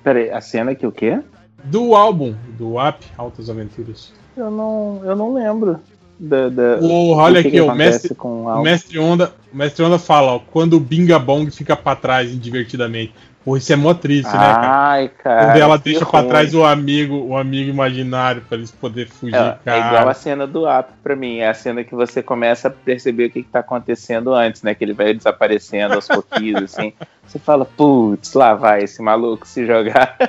Peraí, 0.03 0.29
a 0.29 0.39
cena 0.39 0.73
que 0.73 0.85
o 0.85 0.91
quê? 0.91 1.19
Do 1.63 1.95
álbum, 1.95 2.35
do 2.57 2.79
App, 2.79 3.03
Altas 3.17 3.49
Aventuras. 3.49 4.13
Eu 4.37 4.51
não, 4.51 5.01
eu 5.03 5.15
não 5.15 5.33
lembro. 5.33 5.79
Da, 6.17 6.47
da, 6.47 6.77
Porra, 6.77 7.23
olha 7.23 7.41
aqui, 7.41 7.59
o 7.59 7.75
mestre, 7.75 8.15
com 8.15 8.45
o 8.45 8.47
o 8.47 8.61
mestre 8.61 8.97
Onda, 8.97 9.33
o 9.51 9.57
mestre 9.57 9.83
Onda 9.83 9.99
fala, 9.99 10.35
ó, 10.35 10.39
quando 10.39 10.77
o 10.77 10.79
Binga 10.79 11.19
Bong 11.19 11.51
fica 11.51 11.75
pra 11.75 11.95
trás 11.95 12.39
divertidamente. 12.39 13.13
Pô, 13.45 13.55
isso 13.55 13.71
é 13.71 13.75
mó 13.75 13.93
triste, 13.93 14.25
né, 14.25 14.31
cara? 14.39 14.89
Ai, 14.89 15.07
cara. 15.09 15.45
Quando 15.45 15.57
ela 15.61 15.77
deixa 15.77 16.03
pra 16.03 16.19
ruim. 16.21 16.29
trás 16.29 16.53
o 16.55 16.65
amigo, 16.65 17.15
o 17.27 17.37
amigo 17.37 17.69
imaginário 17.69 18.41
pra 18.41 18.57
eles 18.57 18.71
poderem 18.71 19.11
fugir, 19.11 19.35
É, 19.35 19.49
é 19.49 19.57
cara. 19.63 19.87
igual 19.87 20.09
a 20.09 20.13
cena 20.15 20.47
do 20.47 20.67
app 20.67 20.91
pra 21.03 21.15
mim. 21.15 21.37
É 21.37 21.49
a 21.49 21.53
cena 21.53 21.83
que 21.83 21.93
você 21.93 22.23
começa 22.23 22.69
a 22.69 22.71
perceber 22.71 23.25
o 23.27 23.29
que, 23.29 23.43
que 23.43 23.49
tá 23.49 23.59
acontecendo 23.59 24.33
antes, 24.33 24.63
né? 24.63 24.73
Que 24.73 24.83
ele 24.83 24.93
vai 24.93 25.13
desaparecendo 25.13 25.93
aos 25.93 26.07
pouquinhos, 26.07 26.63
assim. 26.73 26.91
Você 27.27 27.37
fala, 27.37 27.65
putz, 27.65 28.33
lá 28.33 28.55
vai 28.55 28.83
esse 28.83 28.99
maluco 29.01 29.47
se 29.47 29.65
jogar. 29.65 30.17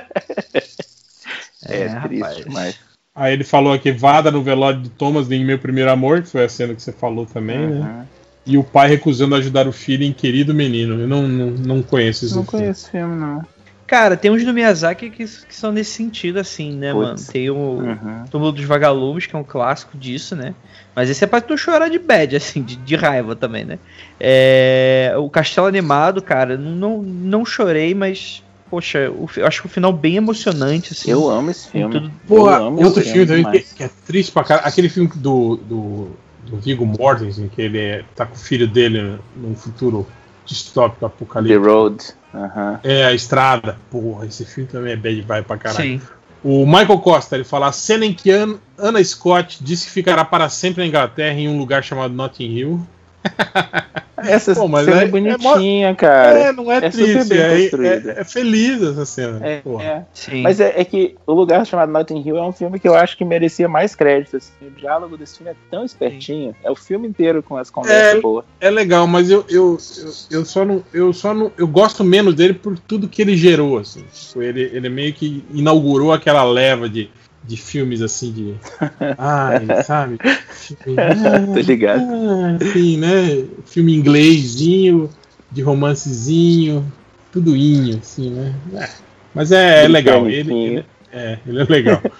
É, 1.67 1.81
É, 1.83 1.99
triste 2.01 2.21
rapaz. 2.23 2.37
demais. 2.45 2.79
Aí 3.15 3.33
ele 3.33 3.43
falou 3.43 3.73
aqui, 3.73 3.91
vada 3.91 4.29
no 4.31 4.43
velório 4.43 4.79
de 4.79 4.89
Thomas 4.89 5.29
em 5.31 5.43
Meu 5.43 5.57
Primeiro 5.57 5.89
Amor, 5.91 6.21
que 6.21 6.29
foi 6.29 6.45
a 6.45 6.49
cena 6.49 6.75
que 6.75 6.81
você 6.81 6.91
falou 6.91 7.25
também, 7.25 7.57
né? 7.57 8.05
E 8.47 8.57
o 8.57 8.63
pai 8.63 8.87
recusando 8.87 9.35
ajudar 9.35 9.67
o 9.67 9.71
filho 9.73 10.03
em 10.03 10.13
Querido 10.13 10.53
Menino. 10.53 10.99
Eu 11.01 11.07
não, 11.07 11.27
não, 11.27 11.47
não 11.51 11.81
conheço 11.83 12.25
esse 12.25 12.33
Não 12.35 12.43
filme. 12.43 12.63
conheço 12.63 12.81
esse 12.83 12.91
filme, 12.91 13.15
não. 13.15 13.41
Cara, 13.85 14.17
tem 14.17 14.29
uns 14.31 14.43
do 14.43 14.53
Miyazaki 14.53 15.09
que, 15.09 15.23
que 15.25 15.55
são 15.55 15.71
nesse 15.71 15.91
sentido, 15.91 16.39
assim, 16.39 16.73
né, 16.73 16.91
Putz. 16.91 17.05
mano? 17.05 17.19
Tem 17.31 17.49
o 17.49 17.55
Uhum. 17.55 18.23
Túmulo 18.29 18.51
dos 18.51 18.65
Vagalumes, 18.65 19.25
que 19.25 19.35
é 19.35 19.39
um 19.39 19.43
clássico 19.45 19.97
disso, 19.97 20.35
né? 20.35 20.53
Mas 20.95 21.09
esse 21.09 21.23
é 21.23 21.27
pra 21.27 21.39
tu 21.39 21.57
chorar 21.57 21.89
de 21.89 21.97
bad, 21.97 22.35
assim, 22.37 22.61
de, 22.61 22.75
de 22.75 22.95
raiva 22.95 23.33
também, 23.35 23.63
né? 23.63 23.79
É, 24.19 25.13
o 25.17 25.29
Castelo 25.29 25.67
Animado, 25.67 26.21
cara, 26.21 26.57
não, 26.57 27.01
não 27.01 27.45
chorei, 27.45 27.93
mas, 27.95 28.43
poxa, 28.69 29.09
o 29.09 29.29
acho 29.45 29.61
que 29.61 29.67
o 29.67 29.69
final 29.69 29.93
bem 29.93 30.17
emocionante, 30.17 30.91
assim. 30.91 31.09
Eu 31.09 31.29
amo 31.29 31.49
esse 31.51 31.69
filme. 31.69 31.93
tudo- 31.93 32.11
Porra, 32.27 32.57
Eu 32.57 32.65
amo 32.67 32.83
outro 32.83 33.01
esse 33.01 33.11
filme 33.11 33.25
também 33.25 33.45
que, 33.61 33.75
que 33.75 33.83
é 33.83 33.89
triste 34.05 34.33
pra 34.33 34.43
caralho. 34.43 34.67
Aquele 34.67 34.89
filme 34.89 35.09
do, 35.15 35.55
do, 35.55 36.11
do 36.49 36.57
Viggo 36.57 36.85
Mortensen, 36.85 37.47
que 37.47 37.61
ele 37.61 37.77
é- 37.79 38.03
tá 38.15 38.25
com 38.25 38.35
o 38.35 38.37
filho 38.37 38.67
dele 38.67 39.19
num 39.35 39.55
futuro 39.55 40.07
distópico, 40.45 40.99
The 41.01 41.05
apocalíptico. 41.05 41.65
Road. 41.65 41.97
Aham. 42.33 42.79
É, 42.83 43.05
a 43.05 43.13
estrada. 43.13 43.77
Porra, 43.91 44.25
esse 44.25 44.45
filme 44.45 44.69
também 44.69 44.93
é 44.93 44.95
bad 44.95 45.21
vibe 45.21 45.45
pra 45.45 45.57
caralho. 45.57 45.83
Sim. 45.99 46.01
O 46.43 46.65
Michael 46.65 46.99
Costa, 46.99 47.35
ele 47.35 47.43
fala 47.43 47.67
a 47.67 47.71
cena 47.71 48.05
em 48.05 48.13
que 48.13 48.29
An- 48.31 48.57
Anna 48.77 49.03
Scott 49.03 49.57
disse 49.61 49.87
que 49.87 49.91
ficará 49.91 50.23
para 50.23 50.47
sempre 50.49 50.81
na 50.81 50.87
Inglaterra 50.87 51.37
em 51.37 51.49
um 51.49 51.57
lugar 51.57 51.83
chamado 51.83 52.13
Notting 52.13 52.45
Hill. 52.45 52.87
Essa 54.17 54.55
Pô, 54.55 54.67
mas 54.67 54.85
cena 54.85 54.97
é- 54.97 55.03
é, 55.03 55.05
é 55.05 55.07
bonitinha, 55.07 55.95
cara. 55.95 56.39
é, 56.39 56.51
não 56.51 56.71
é, 56.71 56.77
é 56.77 56.91
super 56.91 57.05
triste, 57.13 57.29
bem 57.29 57.37
é, 57.39 57.61
construída. 57.61 58.11
é- 58.13 58.21
é 58.21 58.23
feliz 58.23 58.81
essa 58.81 59.05
cena. 59.05 59.39
É, 59.45 59.57
porra. 59.61 59.83
é. 59.83 60.03
Sim. 60.11 60.41
Mas 60.41 60.59
é, 60.59 60.73
é 60.75 60.83
que 60.83 61.15
o 61.25 61.33
lugar 61.33 61.63
chamado 61.67 61.91
Notting 61.91 62.23
Hill 62.25 62.35
é 62.35 62.41
um 62.41 62.51
filme 62.51 62.79
que 62.79 62.87
eu 62.87 62.95
acho 62.95 63.15
que 63.15 63.23
merecia 63.23 63.69
mais 63.69 63.93
crédito. 63.95 64.37
assim. 64.37 64.51
O 64.63 64.71
diálogo 64.71 65.15
desse 65.17 65.37
filme 65.37 65.51
é 65.51 65.55
tão 65.69 65.85
espertinho. 65.85 66.55
É 66.63 66.71
o 66.71 66.75
filme 66.75 67.07
inteiro 67.07 67.43
com 67.43 67.57
as 67.57 67.69
conversas 67.69 68.17
É. 68.17 68.19
boas. 68.19 68.43
É 68.59 68.71
legal, 68.71 69.05
mas 69.05 69.29
eu, 69.29 69.45
eu, 69.49 69.77
eu, 69.99 70.11
eu 70.31 70.45
só 70.45 70.65
não. 70.65 70.83
Eu 70.91 71.13
só 71.13 71.31
não. 71.33 71.51
Eu 71.55 71.67
gosto 71.67 72.03
menos 72.03 72.33
dele 72.33 72.53
por 72.55 72.77
tudo 72.79 73.07
que 73.07 73.21
ele 73.21 73.37
gerou, 73.37 73.77
assim. 73.77 74.03
Tipo, 74.11 74.41
Ele, 74.41 74.61
ele 74.73 74.89
meio 74.89 75.13
que 75.13 75.45
inaugurou 75.53 76.11
aquela 76.11 76.43
leva 76.43 76.89
de, 76.89 77.09
de 77.47 77.55
filmes 77.57 78.01
assim 78.01 78.31
de. 78.31 78.55
Ai, 79.17 79.83
sabe? 79.83 80.19
Filme, 80.49 80.97
Tá 81.53 81.61
ligado? 81.61 82.01
ah, 82.01 82.57
assim, 82.61 82.97
né? 82.97 83.47
Filme 83.65 83.95
inglesinho, 83.95 85.09
de 85.51 85.61
romancezinho, 85.61 86.85
tudoinho, 87.31 87.99
assim, 87.99 88.29
né? 88.31 88.53
É, 88.73 88.89
Mas 89.33 89.51
é, 89.51 89.85
é 89.85 89.87
legal. 89.87 90.27
Ele, 90.29 90.53
ele- 90.53 90.85
é, 91.11 91.39
ele 91.45 91.61
é 91.61 91.63
legal. 91.63 92.01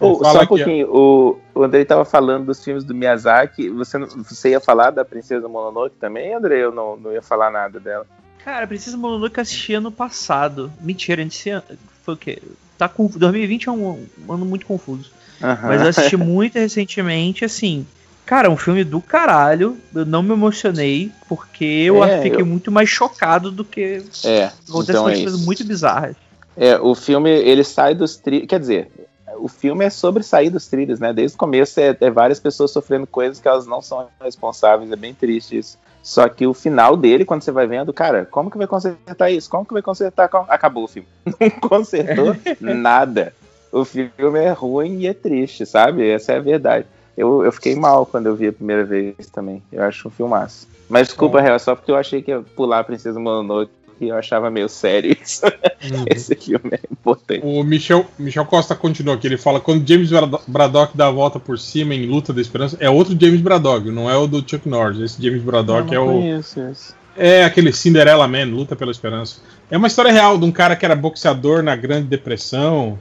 Fala 0.00 0.16
só 0.18 0.38
um 0.38 0.42
aqui, 0.42 0.42
ó. 0.42 0.46
pouquinho, 0.46 0.88
o, 0.90 1.38
o 1.54 1.62
Andrei 1.62 1.84
tava 1.84 2.04
falando 2.04 2.46
dos 2.46 2.62
filmes 2.62 2.82
do 2.84 2.94
Miyazaki. 2.94 3.68
Você, 3.70 3.98
não- 3.98 4.08
você 4.08 4.50
ia 4.50 4.60
falar 4.60 4.90
da 4.90 5.04
Princesa 5.04 5.48
Mononoke 5.48 5.96
também, 6.00 6.34
Andrei? 6.34 6.62
Eu 6.62 6.72
não, 6.72 6.96
não 6.96 7.12
ia 7.12 7.22
falar 7.22 7.50
nada 7.50 7.78
dela. 7.78 8.06
Cara, 8.44 8.66
Princesa 8.66 8.96
Mononoke 8.96 9.38
eu 9.38 9.42
assisti 9.42 9.74
ano 9.74 9.92
passado. 9.92 10.72
Mentira, 10.80 11.22
ano. 11.22 11.62
Foi 12.02 12.14
o 12.14 12.16
quê? 12.16 12.38
Tá 12.80 12.88
com 12.88 13.06
2020 13.06 13.68
é 13.68 13.72
um, 13.72 14.06
um 14.26 14.32
ano 14.32 14.46
muito 14.46 14.64
confuso. 14.64 15.10
Mas 15.38 15.82
eu 15.82 15.88
assisti 15.88 16.16
muito 16.18 16.54
recentemente, 16.54 17.44
assim. 17.44 17.86
Cara, 18.24 18.48
um 18.48 18.56
filme 18.56 18.84
do 18.84 19.02
caralho. 19.02 19.76
Eu 19.94 20.06
não 20.06 20.22
me 20.22 20.32
emocionei, 20.32 21.12
porque 21.28 21.62
eu 21.62 22.02
É, 22.02 22.22
fiquei 22.22 22.40
eu- 22.40 22.46
muito 22.46 22.72
mais 22.72 22.88
chocado 22.88 23.50
do 23.50 23.66
que 23.66 24.02
É, 24.24 24.44
acontece 24.66 24.92
então 24.92 25.08
é 25.10 25.12
coisas 25.12 25.44
muito 25.44 25.62
bizarras. 25.62 26.16
É, 26.56 26.78
o 26.80 26.94
filme, 26.94 27.28
ele 27.28 27.62
sai 27.64 27.94
dos 27.94 28.16
trilhos. 28.16 28.46
Quer 28.48 28.60
dizer, 28.60 28.90
o 29.38 29.46
filme 29.46 29.84
é 29.84 29.90
sobre 29.90 30.22
sair 30.22 30.48
dos 30.48 30.66
trilhos, 30.66 30.98
né? 30.98 31.12
Desde 31.12 31.34
o 31.34 31.38
começo 31.38 31.78
é, 31.80 31.94
é 32.00 32.10
várias 32.10 32.40
pessoas 32.40 32.70
sofrendo 32.70 33.06
coisas 33.06 33.38
que 33.38 33.46
elas 33.46 33.66
não 33.66 33.82
são 33.82 34.08
responsáveis. 34.22 34.90
É 34.90 34.96
bem 34.96 35.12
triste 35.12 35.58
isso. 35.58 35.76
Só 36.02 36.28
que 36.28 36.46
o 36.46 36.54
final 36.54 36.96
dele, 36.96 37.24
quando 37.24 37.42
você 37.42 37.52
vai 37.52 37.66
vendo, 37.66 37.92
cara, 37.92 38.24
como 38.24 38.50
que 38.50 38.58
vai 38.58 38.66
consertar 38.66 39.30
isso? 39.30 39.50
Como 39.50 39.64
que 39.64 39.72
vai 39.72 39.82
consertar? 39.82 40.30
Acabou 40.48 40.84
o 40.84 40.88
filme. 40.88 41.08
Não 41.24 41.50
consertou 41.50 42.36
nada. 42.60 43.34
O 43.70 43.84
filme 43.84 44.38
é 44.38 44.50
ruim 44.50 45.00
e 45.00 45.06
é 45.06 45.14
triste, 45.14 45.64
sabe? 45.64 46.08
Essa 46.08 46.32
é 46.32 46.36
a 46.36 46.40
verdade. 46.40 46.86
Eu, 47.16 47.44
eu 47.44 47.52
fiquei 47.52 47.76
mal 47.76 48.06
quando 48.06 48.26
eu 48.26 48.34
vi 48.34 48.48
a 48.48 48.52
primeira 48.52 48.84
vez 48.84 49.28
também. 49.32 49.62
Eu 49.70 49.82
acho 49.84 50.08
um 50.08 50.10
filmaço. 50.10 50.66
Mas 50.88 51.08
desculpa, 51.08 51.38
Bom. 51.38 51.44
Real, 51.44 51.58
só 51.58 51.76
porque 51.76 51.90
eu 51.90 51.96
achei 51.96 52.20
que 52.20 52.30
ia 52.30 52.40
pular 52.56 52.80
a 52.80 52.84
Princesa 52.84 53.20
Mononoke 53.20 53.70
e 54.00 54.08
eu 54.08 54.16
achava 54.16 54.50
meio 54.50 54.68
sério 54.68 55.14
isso. 55.22 55.44
Uhum. 55.44 56.04
Esse 56.08 56.34
filme 56.34 56.70
é 56.72 56.80
importante. 56.90 57.42
O 57.44 57.62
Michel, 57.62 58.06
Michel 58.18 58.46
Costa 58.46 58.74
continua 58.74 59.14
aqui. 59.14 59.26
Ele 59.26 59.36
fala: 59.36 59.60
quando 59.60 59.86
James 59.86 60.10
Braddock 60.48 60.96
dá 60.96 61.08
a 61.08 61.10
volta 61.10 61.38
por 61.38 61.58
cima 61.58 61.94
em 61.94 62.06
Luta 62.06 62.32
da 62.32 62.40
Esperança, 62.40 62.76
é 62.80 62.88
outro 62.88 63.16
James 63.20 63.40
Braddock, 63.40 63.90
não 63.90 64.08
é 64.10 64.16
o 64.16 64.26
do 64.26 64.38
Chuck 64.38 64.68
Norris. 64.68 65.00
Esse 65.00 65.22
James 65.22 65.42
Braddock 65.42 65.94
é 65.94 66.00
o. 66.00 66.06
conheço 66.06 66.60
isso. 66.70 66.94
É 67.16 67.44
aquele 67.44 67.72
Cinderella 67.72 68.26
Man, 68.26 68.44
Luta 68.44 68.74
pela 68.74 68.90
Esperança. 68.90 69.40
É 69.70 69.76
uma 69.76 69.88
história 69.88 70.10
real 70.12 70.38
de 70.38 70.44
um 70.44 70.52
cara 70.52 70.74
que 70.76 70.84
era 70.84 70.94
boxeador 70.96 71.62
na 71.62 71.76
Grande 71.76 72.06
Depressão. 72.06 72.98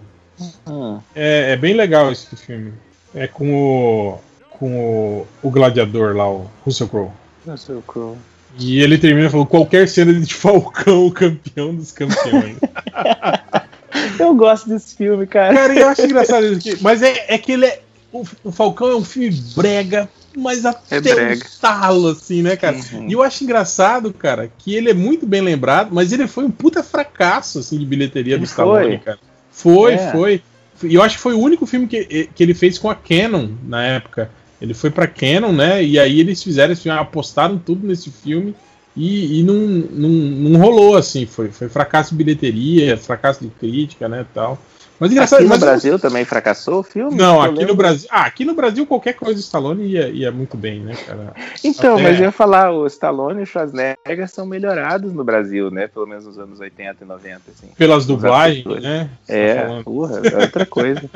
Hum, 0.68 1.00
É, 1.16 1.54
é 1.54 1.58
bem 1.58 1.74
legal 1.74 2.12
esse 2.12 2.36
filme. 2.36 2.74
É 3.14 3.28
com 3.28 3.54
o. 3.54 4.18
com 4.52 4.80
o, 4.80 5.28
o 5.42 5.50
gladiador 5.50 6.16
lá, 6.16 6.30
o 6.30 6.50
Russell 6.66 6.88
Crowe. 6.88 7.12
Russell 7.48 7.84
Crowe. 7.88 8.18
E 8.60 8.82
ele 8.82 8.98
termina 8.98 9.30
falando: 9.30 9.48
qualquer 9.48 9.88
cena 9.88 10.14
de 10.14 10.34
Falcão, 10.36 11.06
o 11.08 11.12
campeão 11.12 11.74
dos 11.74 11.92
campeões. 11.92 12.58
Eu 14.20 14.36
gosto 14.36 14.70
desse 14.70 14.96
filme, 14.96 15.26
cara. 15.26 15.54
Cara, 15.54 15.74
eu 15.74 15.88
acho 15.88 16.02
engraçado 16.04 16.46
isso 16.46 16.58
aqui. 16.70 16.78
Mas 16.82 17.02
é, 17.02 17.26
é 17.28 17.38
que 17.38 17.54
ele 17.54 17.66
é. 17.66 17.82
O, 18.12 18.24
o 18.44 18.52
Falcão 18.52 18.90
é 18.90 18.96
um 18.96 19.04
filme 19.04 19.30
brega, 19.56 20.08
mas 20.36 20.66
até 20.66 20.98
É 20.98 21.02
brega. 21.02 21.46
um 21.46 21.60
talo, 21.60 22.08
assim, 22.10 22.42
né, 22.42 22.56
cara? 22.56 22.78
Uhum. 22.94 23.08
E 23.10 23.14
eu 23.14 23.22
acho 23.24 23.44
engraçado, 23.44 24.14
cara, 24.14 24.50
que 24.58 24.76
ele 24.76 24.90
é 24.90 24.94
muito 24.94 25.26
bem 25.26 25.42
lembrado, 25.42 25.90
mas 25.92 26.12
ele 26.12 26.28
foi 26.28 26.44
um 26.46 26.52
puta 26.52 26.84
fracasso, 26.84 27.60
assim, 27.60 27.78
de 27.78 27.86
bilheteria 27.86 28.34
Ele 28.36 28.42
do 28.42 28.46
Stallone, 28.46 28.88
foi. 28.88 28.98
cara. 29.00 29.20
Foi, 29.52 29.94
É. 29.94 30.12
foi. 30.12 30.42
E 30.84 30.96
eu 30.96 31.02
acho 31.04 31.16
que 31.18 31.22
foi 31.22 31.34
o 31.34 31.40
único 31.40 31.66
filme 31.66 31.88
que, 31.88 32.30
que 32.34 32.44
ele 32.44 32.54
fez 32.54 32.78
com 32.78 32.90
a 32.90 32.96
Canon 32.96 33.50
na 33.64 33.84
época. 33.84 34.30
Ele 34.62 34.74
foi 34.74 34.90
pra 34.90 35.08
Canon, 35.08 35.52
né? 35.54 35.84
E 35.84 35.98
aí 36.00 36.20
eles 36.20 36.44
fizeram 36.44 36.74
esse 36.74 36.84
filme, 36.84 36.98
apostaram 36.98 37.58
tudo 37.58 37.88
nesse 37.88 38.12
filme 38.12 38.54
e, 38.96 39.40
e 39.40 39.44
não, 39.44 39.56
não, 39.56 40.10
não 40.10 40.60
rolou, 40.60 40.98
assim. 40.98 41.26
Foi, 41.26 41.50
foi 41.50 41.70
fracasso 41.70 42.10
de 42.12 42.18
bilheteria, 42.24 42.98
fracasso 42.98 43.42
de 43.44 43.50
crítica, 43.50 44.10
né, 44.10 44.26
tal. 44.34 44.58
Mas 45.00 45.12
engraçado, 45.14 45.38
Aqui 45.40 45.44
no 45.46 45.50
mas- 45.52 45.60
Brasil 45.62 45.98
também 45.98 46.26
fracassou 46.26 46.82
o 46.82 46.84
filme? 46.84 47.16
não, 47.16 47.42
aqui 47.42 47.64
no. 47.64 47.74
Brasil. 47.74 48.10
Ah, 48.12 48.26
aqui 48.26 48.44
no 48.44 48.54
Brasil 48.54 48.86
qualquer 48.86 49.14
coisa 49.14 49.36
do 49.36 49.40
Stallone 49.40 49.86
ia, 49.88 50.10
ia 50.10 50.30
muito 50.30 50.58
bem, 50.58 50.82
né, 50.82 50.94
cara? 50.94 51.34
Então, 51.64 51.94
Até- 51.94 52.04
mas 52.04 52.18
eu 52.20 52.26
ia 52.26 52.32
falar, 52.34 52.74
o 52.74 52.86
Stallone 52.86 53.40
e 53.40 53.44
o 53.44 53.46
Schwarzenegger 53.46 54.28
são 54.28 54.46
melhorados 54.46 55.14
no 55.14 55.24
Brasil, 55.24 55.72
né? 55.72 55.88
Pelo 55.88 56.06
menos 56.06 56.26
nos 56.26 56.38
anos 56.38 56.60
80 56.60 57.06
e 57.06 57.08
90, 57.08 57.42
assim. 57.50 57.68
Pelas 57.78 58.06
dublagens, 58.06 58.66
né? 58.82 59.10
Tá 59.26 59.34
É, 59.34 59.84
porra, 59.84 60.20
é 60.28 60.38
outra 60.44 60.66
coisa. 60.66 61.10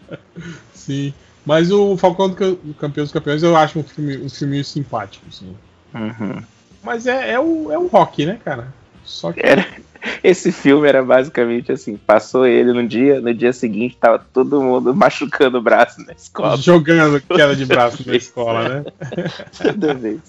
Sim. 0.72 1.12
Mas 1.46 1.70
o 1.70 1.96
Falcão 1.96 2.28
do 2.28 2.34
Ca- 2.34 2.56
do 2.62 2.74
Campeão 2.74 3.04
dos 3.04 3.12
Campeões 3.12 3.42
eu 3.42 3.56
acho 3.56 3.78
um 3.78 3.82
filme 3.84 4.18
um 4.18 4.28
filminho 4.28 4.64
simpático, 4.64 5.24
sim. 5.30 5.54
Uhum. 5.94 6.42
Mas 6.82 7.06
é, 7.06 7.32
é, 7.32 7.40
o, 7.40 7.72
é 7.72 7.78
o 7.78 7.86
rock, 7.86 8.26
né, 8.26 8.38
cara? 8.44 8.74
Só 9.04 9.32
que. 9.32 9.40
Era, 9.40 9.64
esse 10.22 10.52
filme 10.52 10.86
era 10.88 11.02
basicamente 11.02 11.72
assim, 11.72 11.96
passou 11.96 12.46
ele 12.46 12.72
no 12.72 12.86
dia, 12.86 13.20
no 13.20 13.32
dia 13.32 13.52
seguinte 13.52 13.96
tava 13.96 14.18
todo 14.32 14.60
mundo 14.60 14.94
machucando 14.94 15.58
o 15.58 15.62
braço 15.62 16.04
na 16.04 16.12
escola. 16.12 16.56
Jogando 16.56 17.20
queda 17.26 17.54
de 17.54 17.64
braço 17.64 18.06
na 18.06 18.16
escola, 18.16 18.68
né? 18.68 18.84
Toda 19.56 19.94
vez. 19.94 20.20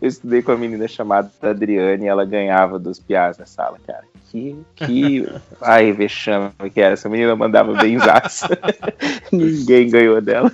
Eu 0.00 0.08
estudei 0.08 0.42
com 0.42 0.52
uma 0.52 0.58
menina 0.58 0.88
chamada 0.88 1.30
Adriane 1.40 2.04
e 2.04 2.08
ela 2.08 2.24
ganhava 2.24 2.78
dos 2.78 2.98
piás 2.98 3.38
na 3.38 3.46
sala, 3.46 3.78
cara. 3.86 4.04
Que, 4.32 4.56
que. 4.76 5.28
Ai, 5.60 5.92
vexame 5.92 6.50
que 6.72 6.80
era. 6.80 6.94
Essa 6.94 7.06
menina 7.06 7.36
mandava 7.36 7.74
benzaço. 7.74 8.46
Ninguém 9.30 9.90
ganhou 9.90 10.22
dela. 10.22 10.50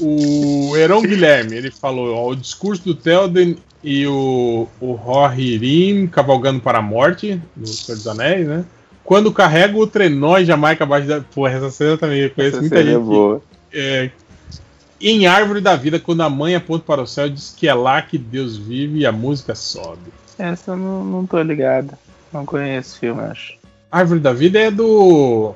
O 0.00 0.74
Heron 0.74 1.02
Guilherme, 1.02 1.54
ele 1.54 1.70
falou: 1.70 2.14
ó, 2.14 2.30
o 2.30 2.34
discurso 2.34 2.82
do 2.84 2.94
Telden 2.94 3.58
e 3.84 4.06
o, 4.06 4.66
o 4.80 4.92
Rohirrim 4.92 6.06
cavalgando 6.06 6.60
para 6.60 6.78
a 6.78 6.82
morte, 6.82 7.38
no 7.54 7.66
Senhor 7.66 7.96
dos 7.96 8.06
Anéis, 8.08 8.46
né? 8.48 8.64
Quando 9.04 9.30
carrega 9.32 9.76
o 9.76 9.86
trenó 9.86 10.38
em 10.38 10.46
Jamaica 10.46 10.84
abaixo 10.84 11.06
da. 11.06 11.20
Pô, 11.20 11.46
essa 11.46 11.70
cena 11.70 11.98
também 11.98 12.20
eu 12.20 12.30
conheço 12.30 12.56
Essa 12.56 12.60
muita 12.62 12.80
é 12.80 12.82
gente. 12.84 12.94
que- 12.94 12.98
boa. 13.04 13.42
é, 13.72 14.10
em 15.00 15.26
Árvore 15.26 15.60
da 15.60 15.76
Vida, 15.76 16.00
quando 16.00 16.22
a 16.22 16.30
mãe 16.30 16.54
aponta 16.54 16.84
para 16.86 17.02
o 17.02 17.06
céu, 17.06 17.28
diz 17.28 17.54
que 17.56 17.68
é 17.68 17.74
lá 17.74 18.00
que 18.00 18.16
Deus 18.16 18.56
vive 18.56 19.00
e 19.00 19.06
a 19.06 19.12
música 19.12 19.54
sobe. 19.54 20.10
Essa 20.38 20.70
eu 20.72 20.76
não, 20.76 21.04
não 21.04 21.26
tô 21.26 21.40
ligado. 21.42 21.90
Não 22.32 22.44
conheço 22.44 22.90
esse 22.90 22.98
filme, 22.98 23.22
acho. 23.22 23.56
Árvore 23.90 24.20
da 24.20 24.32
Vida 24.32 24.58
é 24.58 24.70
do. 24.70 25.54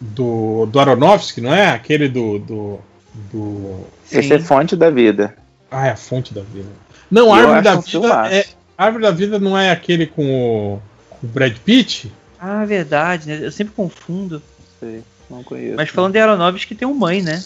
do, 0.00 0.66
do 0.66 0.80
Aronofsky, 0.80 1.40
não 1.40 1.54
é? 1.54 1.70
Aquele 1.70 2.08
do. 2.08 2.38
do, 2.38 2.80
do... 3.32 3.86
Esse 4.10 4.34
é 4.34 4.40
fonte 4.40 4.76
da 4.76 4.90
vida. 4.90 5.34
Ah, 5.70 5.86
é 5.86 5.90
a 5.90 5.96
fonte 5.96 6.34
da 6.34 6.42
vida. 6.42 6.68
Não, 7.10 7.26
Eu 7.26 7.32
Árvore 7.32 7.62
da 7.62 7.76
um 7.76 7.80
Vida. 7.80 8.34
É, 8.34 8.46
Árvore 8.76 9.02
da 9.04 9.10
Vida 9.10 9.38
não 9.38 9.56
é 9.56 9.70
aquele 9.70 10.06
com 10.06 10.24
o, 10.24 10.82
com 11.10 11.26
o 11.26 11.30
Brad 11.30 11.56
Pitt? 11.64 12.12
Ah, 12.40 12.64
verdade, 12.64 13.28
né? 13.28 13.38
Eu 13.42 13.52
sempre 13.52 13.74
confundo. 13.74 14.42
Sei, 14.80 15.02
não 15.30 15.42
conheço. 15.42 15.76
Mas 15.76 15.88
falando 15.88 16.12
de 16.12 16.18
Aeronovski 16.18 16.66
que 16.68 16.74
tem 16.74 16.86
um 16.86 16.94
mãe, 16.94 17.22
né? 17.22 17.42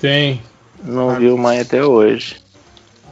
Tem. 0.00 0.42
Não 0.82 1.14
vi 1.16 1.28
o 1.28 1.36
mãe 1.36 1.60
até 1.60 1.84
hoje. 1.84 2.39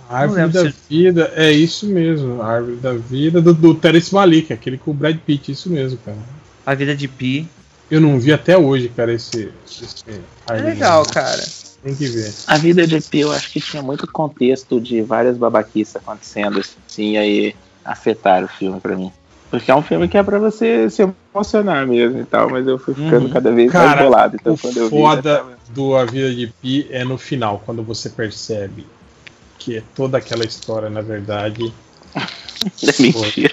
Árvore 0.09 0.49
da 0.49 0.63
se- 0.71 0.75
Vida, 0.89 1.33
é 1.37 1.51
isso 1.53 1.87
mesmo. 1.87 2.41
Árvore 2.43 2.77
da 2.77 2.93
Vida 2.95 3.41
do, 3.43 3.53
do 3.53 3.75
Terence 3.75 4.13
Malik, 4.15 4.53
aquele 4.53 4.79
com 4.79 4.91
o 4.91 4.95
Brad 4.95 5.17
Pitt, 5.19 5.53
isso 5.53 5.69
mesmo, 5.71 5.99
cara. 6.05 6.17
A 6.65 6.75
vida 6.75 6.95
de 6.97 7.07
Pi. 7.09 7.47
Eu 7.91 8.01
não 8.01 8.19
vi 8.19 8.33
até 8.33 8.57
hoje, 8.57 8.89
cara, 8.91 9.13
esse. 9.13 9.51
esse 9.67 10.05
É 10.49 10.53
legal, 10.61 11.05
cara. 11.07 11.43
Tem 11.83 11.95
que 11.95 12.07
ver. 12.07 12.33
A 12.47 12.59
vida 12.59 12.87
de 12.87 13.01
Pi, 13.01 13.21
eu 13.21 13.33
acho 13.33 13.51
que 13.51 13.61
tinha 13.61 13.83
muito 13.83 14.07
contexto 14.11 14.81
de 14.81 15.01
várias 15.01 15.37
babaquices 15.39 15.97
acontecendo 15.97 16.59
assim, 16.59 17.13
e 17.13 17.17
aí 17.19 17.55
afetaram 17.85 18.45
o 18.47 18.49
filme 18.49 18.79
pra 18.81 18.95
mim. 18.97 19.11
Porque 19.51 19.71
é 19.71 19.75
um 19.75 19.81
filme 19.83 20.07
que 20.09 20.19
é 20.19 20.23
pra 20.23 20.39
você 20.39 20.91
se 20.91 21.03
emocionar 21.35 21.87
mesmo 21.87 22.21
e 22.21 22.25
tal, 22.27 22.51
mas 22.51 22.67
eu 22.67 22.79
fui 22.79 22.93
ficando 22.95 23.27
Uhum. 23.27 23.31
cada 23.33 23.51
vez 23.53 23.73
mais 23.73 23.87
Cara, 23.87 24.03
bolado. 24.05 24.37
Então 24.39 24.53
o 24.53 24.59
quando 24.59 24.77
eu 24.77 24.85
vi. 24.85 24.91
foda 24.91 25.37
tava- 25.39 25.59
do 25.71 25.97
A 25.97 26.05
Vida 26.05 26.35
de 26.35 26.47
Pi 26.61 26.87
é 26.91 27.03
no 27.05 27.17
final, 27.17 27.63
quando 27.65 27.83
você 27.83 28.11
percebe 28.11 28.87
que 29.59 29.77
é 29.77 29.83
toda 29.95 30.19
aquela 30.19 30.45
história, 30.45 30.89
na 30.89 31.01
verdade, 31.01 31.73
É 32.83 33.03
mentira. 33.03 33.53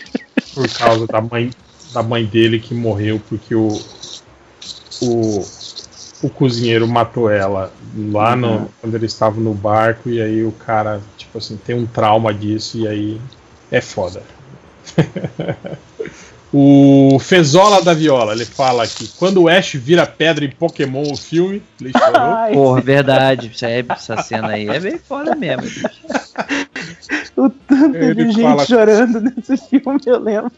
por 0.53 0.69
causa 0.69 1.07
da 1.07 1.22
mãe, 1.22 1.52
da 1.94 2.02
mãe 2.03 2.26
dele 2.26 2.60
que 2.60 2.73
morreu 2.73 3.22
porque 3.27 3.53
o, 3.56 3.68
o, 5.02 5.45
o 6.23 6.30
cozinheiro 6.30 6.88
matou 6.88 7.30
ela 7.30 7.72
lá 8.10 8.36
no, 8.36 8.48
Uhum. 8.48 8.68
quando 8.82 8.95
ele 8.95 9.06
estava 9.06 9.40
no 9.40 9.53
barco 9.53 10.10
e 10.10 10.22
aí 10.22 10.44
o 10.44 10.52
cara, 10.52 11.02
tipo 11.18 11.38
assim, 11.38 11.57
tem 11.57 11.76
um 11.76 11.86
trauma 11.86 12.34
disso 12.34 12.77
e 12.77 12.88
aí 12.88 13.22
é 13.72 13.82
foda. 13.82 14.22
o 16.57 17.19
Fezola 17.19 17.82
da 17.84 17.94
Viola, 17.94 18.32
ele 18.32 18.45
fala 18.45 18.84
aqui, 18.84 19.10
quando 19.19 19.41
o 19.44 19.49
Ash 19.49 19.73
vira 19.73 20.06
pedra 20.07 20.45
em 20.45 20.49
Pokémon 20.49 21.03
o 21.11 21.18
filme, 21.18 21.61
ele 21.82 21.91
chorou. 21.91 22.15
Ai, 22.22 22.53
Porra, 22.53 22.80
verdade. 22.82 23.52
É- 23.61 23.84
essa 23.90 24.22
cena 24.22 24.49
aí 24.49 24.65
é 24.69 24.80
bem 24.80 24.98
foda 24.98 25.36
mesmo. 25.36 25.64
bicho. 25.64 25.86
o 27.36 27.49
tanto 27.49 27.98
Ele 27.98 28.15
de 28.26 28.32
gente 28.32 28.41
fala- 28.41 28.65
chorando 28.65 29.19
nesse 29.19 29.57
filme, 29.68 29.99
eu 30.06 30.18
lembro. 30.19 30.52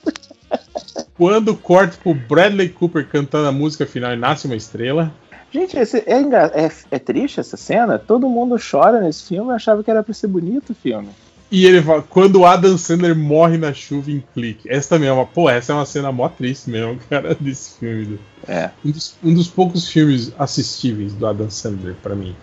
Quando 1.17 1.55
corta 1.55 1.97
pro 2.03 2.13
Bradley 2.13 2.69
Cooper 2.69 3.07
cantando 3.07 3.47
a 3.47 3.51
música 3.51 3.87
final 3.87 4.13
e 4.13 4.17
nasce 4.17 4.45
uma 4.45 4.55
estrela. 4.55 5.11
Gente, 5.51 5.77
esse- 5.79 6.03
é, 6.05 6.19
é- 6.21 6.71
é 6.91 6.99
triste 6.99 7.39
essa 7.39 7.57
cena? 7.57 7.97
Todo 7.97 8.29
mundo 8.29 8.55
chora 8.59 9.01
nesse 9.01 9.29
filme, 9.29 9.49
eu 9.49 9.55
achava 9.55 9.83
que 9.83 9.89
era 9.89 10.03
pra 10.03 10.13
ser 10.13 10.27
bonito 10.27 10.71
o 10.71 10.75
filme. 10.75 11.09
E 11.49 11.65
ele 11.65 11.81
fala, 11.81 12.01
quando 12.01 12.41
o 12.41 12.45
Adam 12.45 12.77
Sandler 12.77 13.15
morre 13.15 13.57
na 13.57 13.73
chuva 13.73 14.11
em 14.11 14.21
clique. 14.33 14.69
Essa 14.69 14.89
também 14.89 15.07
é 15.07 15.11
uma. 15.13 15.25
Pô, 15.25 15.49
essa 15.49 15.71
é 15.71 15.75
uma 15.75 15.85
cena 15.85 16.11
mó 16.11 16.27
triste 16.27 16.69
mesmo, 16.69 16.99
cara, 17.09 17.35
desse 17.39 17.77
filme. 17.79 18.05
do- 18.05 18.19
É. 18.47 18.69
Um 18.83 18.91
dos, 18.91 19.15
um 19.23 19.33
dos 19.33 19.47
poucos 19.47 19.87
filmes 19.89 20.33
assistíveis 20.37 21.13
do 21.13 21.25
Adam 21.25 21.49
Sandler, 21.49 21.95
pra 22.03 22.13
mim. 22.15 22.35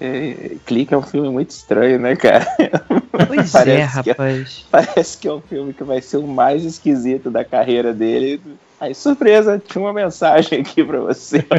É, 0.00 0.52
Clique 0.66 0.92
é 0.94 0.96
um 0.96 1.02
filme 1.02 1.28
muito 1.30 1.50
estranho, 1.50 1.98
né, 1.98 2.14
cara? 2.16 2.46
Pois 3.28 3.52
Parece 3.52 3.70
é, 3.98 4.02
que 4.02 4.10
é- 4.10 4.12
rapaz. 4.14 4.64
Parece 4.70 5.18
que 5.18 5.28
é 5.28 5.32
um 5.32 5.40
filme 5.40 5.72
que 5.74 5.84
vai 5.84 6.00
ser 6.00 6.16
o 6.16 6.26
mais 6.26 6.64
esquisito 6.64 7.30
da 7.30 7.44
carreira 7.44 7.92
dele. 7.92 8.40
Aí, 8.80 8.94
surpresa, 8.94 9.62
tinha 9.64 9.82
uma 9.84 9.92
mensagem 9.92 10.60
aqui 10.60 10.82
pra 10.82 10.98
você. 11.00 11.44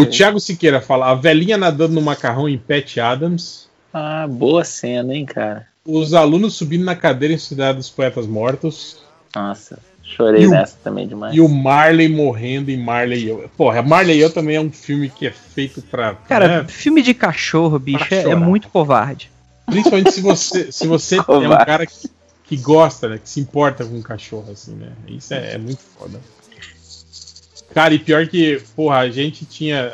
O 0.00 0.06
Thiago 0.06 0.40
Siqueira 0.40 0.80
fala: 0.80 1.10
a 1.10 1.14
velhinha 1.14 1.58
nadando 1.58 1.94
no 1.94 2.00
macarrão 2.00 2.48
em 2.48 2.56
Pat 2.56 2.96
Adams. 2.98 3.68
Ah, 3.92 4.26
boa 4.28 4.64
cena, 4.64 5.14
hein, 5.14 5.24
cara? 5.26 5.66
Os 5.84 6.14
alunos 6.14 6.54
subindo 6.54 6.84
na 6.84 6.94
cadeira 6.94 7.34
em 7.34 7.38
Cidade 7.38 7.78
dos 7.78 7.90
Poetas 7.90 8.26
Mortos. 8.26 8.98
Nossa, 9.34 9.78
chorei 10.02 10.46
o- 10.46 10.50
nessa 10.50 10.76
também 10.84 11.08
demais. 11.08 11.34
E 11.34 11.40
o 11.40 11.48
Marley 11.48 12.08
morrendo 12.08 12.70
em 12.70 12.76
Marley 12.76 13.24
e 13.24 13.28
eu. 13.28 13.50
Porra, 13.56 13.82
Marley 13.82 14.18
e 14.18 14.20
eu 14.20 14.30
também 14.32 14.56
é 14.56 14.60
um 14.60 14.70
filme 14.70 15.08
que 15.08 15.26
é 15.26 15.32
feito 15.32 15.82
pra. 15.82 16.14
Cara, 16.14 16.62
né? 16.62 16.68
filme 16.68 17.02
de 17.02 17.14
cachorro, 17.14 17.78
bicho, 17.78 18.12
é, 18.14 18.22
é 18.22 18.34
muito 18.34 18.68
covarde. 18.68 19.30
Principalmente 19.66 20.12
se 20.12 20.20
você, 20.20 20.70
se 20.72 20.86
você 20.86 21.16
é 21.18 21.20
um 21.20 21.48
cara 21.64 21.86
que, 21.86 22.10
que 22.44 22.56
gosta, 22.56 23.08
né? 23.08 23.18
Que 23.18 23.28
se 23.28 23.40
importa 23.40 23.84
com 23.84 23.96
um 23.96 24.02
cachorro, 24.02 24.50
assim, 24.52 24.74
né? 24.74 24.92
Isso 25.08 25.32
é, 25.34 25.54
é 25.54 25.58
muito 25.58 25.80
foda. 25.96 26.20
Cara, 27.72 27.94
e 27.94 27.98
pior 28.00 28.26
que, 28.26 28.60
porra, 28.74 28.98
a 28.98 29.10
gente 29.10 29.44
tinha. 29.44 29.92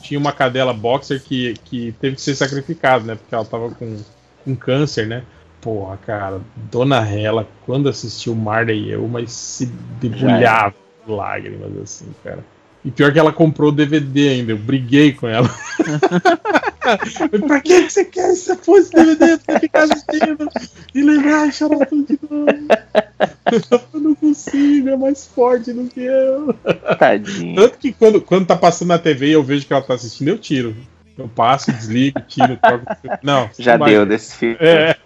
Tinha 0.00 0.18
uma 0.18 0.32
cadela 0.32 0.72
boxer 0.72 1.22
que, 1.22 1.54
que 1.64 1.92
teve 2.00 2.16
que 2.16 2.22
ser 2.22 2.34
sacrificada, 2.34 3.04
né? 3.04 3.14
Porque 3.14 3.34
ela 3.34 3.44
tava 3.44 3.70
com, 3.70 3.98
com 4.44 4.56
câncer, 4.56 5.06
né? 5.06 5.22
Porra, 5.60 5.96
cara, 5.96 6.40
Dona 6.70 7.08
Hela, 7.08 7.48
quando 7.64 7.88
assistiu 7.88 8.34
Marley 8.34 8.88
e 8.88 8.90
eu, 8.90 9.06
mas 9.06 9.30
se 9.32 9.66
debulhava 10.00 10.74
de 11.06 11.12
lágrimas, 11.12 11.76
assim, 11.78 12.06
cara. 12.24 12.44
E 12.84 12.90
pior 12.90 13.12
que 13.12 13.18
ela 13.18 13.32
comprou 13.32 13.68
o 13.68 13.74
DVD 13.74 14.30
ainda, 14.30 14.52
eu 14.52 14.58
briguei 14.58 15.12
com 15.12 15.28
ela. 15.28 15.48
pra 17.46 17.60
que 17.60 17.88
você 17.88 18.04
quer 18.04 18.32
esse 18.32 18.54
fosse 18.56 18.90
DVD 18.90 19.38
pra 19.38 19.60
ficar 19.60 19.84
assistindo 19.84 20.48
e 20.94 21.02
lembrar 21.02 21.48
e 21.48 21.52
chorar 21.52 21.86
tudo 21.86 22.06
de 22.06 22.18
novo? 22.28 22.46
Eu 23.92 24.00
não 24.00 24.14
consigo, 24.14 24.88
é 24.88 24.96
mais 24.96 25.26
forte 25.26 25.72
do 25.72 25.84
que 25.88 26.00
eu. 26.00 26.54
Tadinho. 26.98 27.54
Tanto 27.54 27.78
que 27.78 27.92
quando, 27.92 28.20
quando 28.20 28.46
tá 28.46 28.56
passando 28.56 28.88
na 28.88 28.98
TV 28.98 29.28
e 29.28 29.32
eu 29.32 29.42
vejo 29.42 29.66
que 29.66 29.72
ela 29.72 29.82
tá 29.82 29.94
assistindo, 29.94 30.28
eu 30.28 30.38
tiro. 30.38 30.74
Eu 31.16 31.28
passo, 31.28 31.70
desligo, 31.70 32.20
tiro, 32.22 32.56
troco. 32.56 32.84
Não, 33.22 33.50
Já 33.58 33.76
deu 33.76 34.06
desse 34.06 34.36
filme. 34.36 34.56
É, 34.60 34.96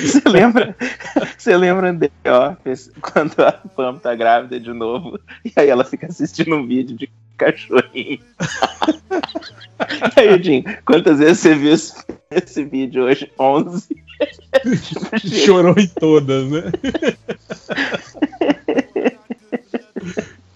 Você 0.00 0.28
lembra? 0.28 0.76
Você 1.36 1.56
lembra 1.56 1.92
de 1.92 2.10
Office 2.24 2.90
quando 3.00 3.40
a 3.40 3.52
Pam 3.52 3.98
tá 3.98 4.14
grávida 4.14 4.58
de 4.58 4.72
novo 4.72 5.18
e 5.44 5.52
aí 5.56 5.68
ela 5.68 5.84
fica 5.84 6.06
assistindo 6.06 6.54
um 6.56 6.66
vídeo 6.66 6.96
de 6.96 7.08
cachorrinho. 7.40 8.20
Aí, 10.16 10.42
Jim, 10.42 10.64
quantas 10.84 11.18
vezes 11.18 11.38
você 11.40 11.54
viu 11.54 11.72
esse, 11.72 11.94
esse 12.30 12.64
vídeo 12.64 13.04
hoje? 13.04 13.30
11. 13.38 13.88
Chorou 15.44 15.74
em 15.78 15.88
todas, 15.88 16.50
né? 16.50 16.62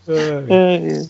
É. 0.06 1.06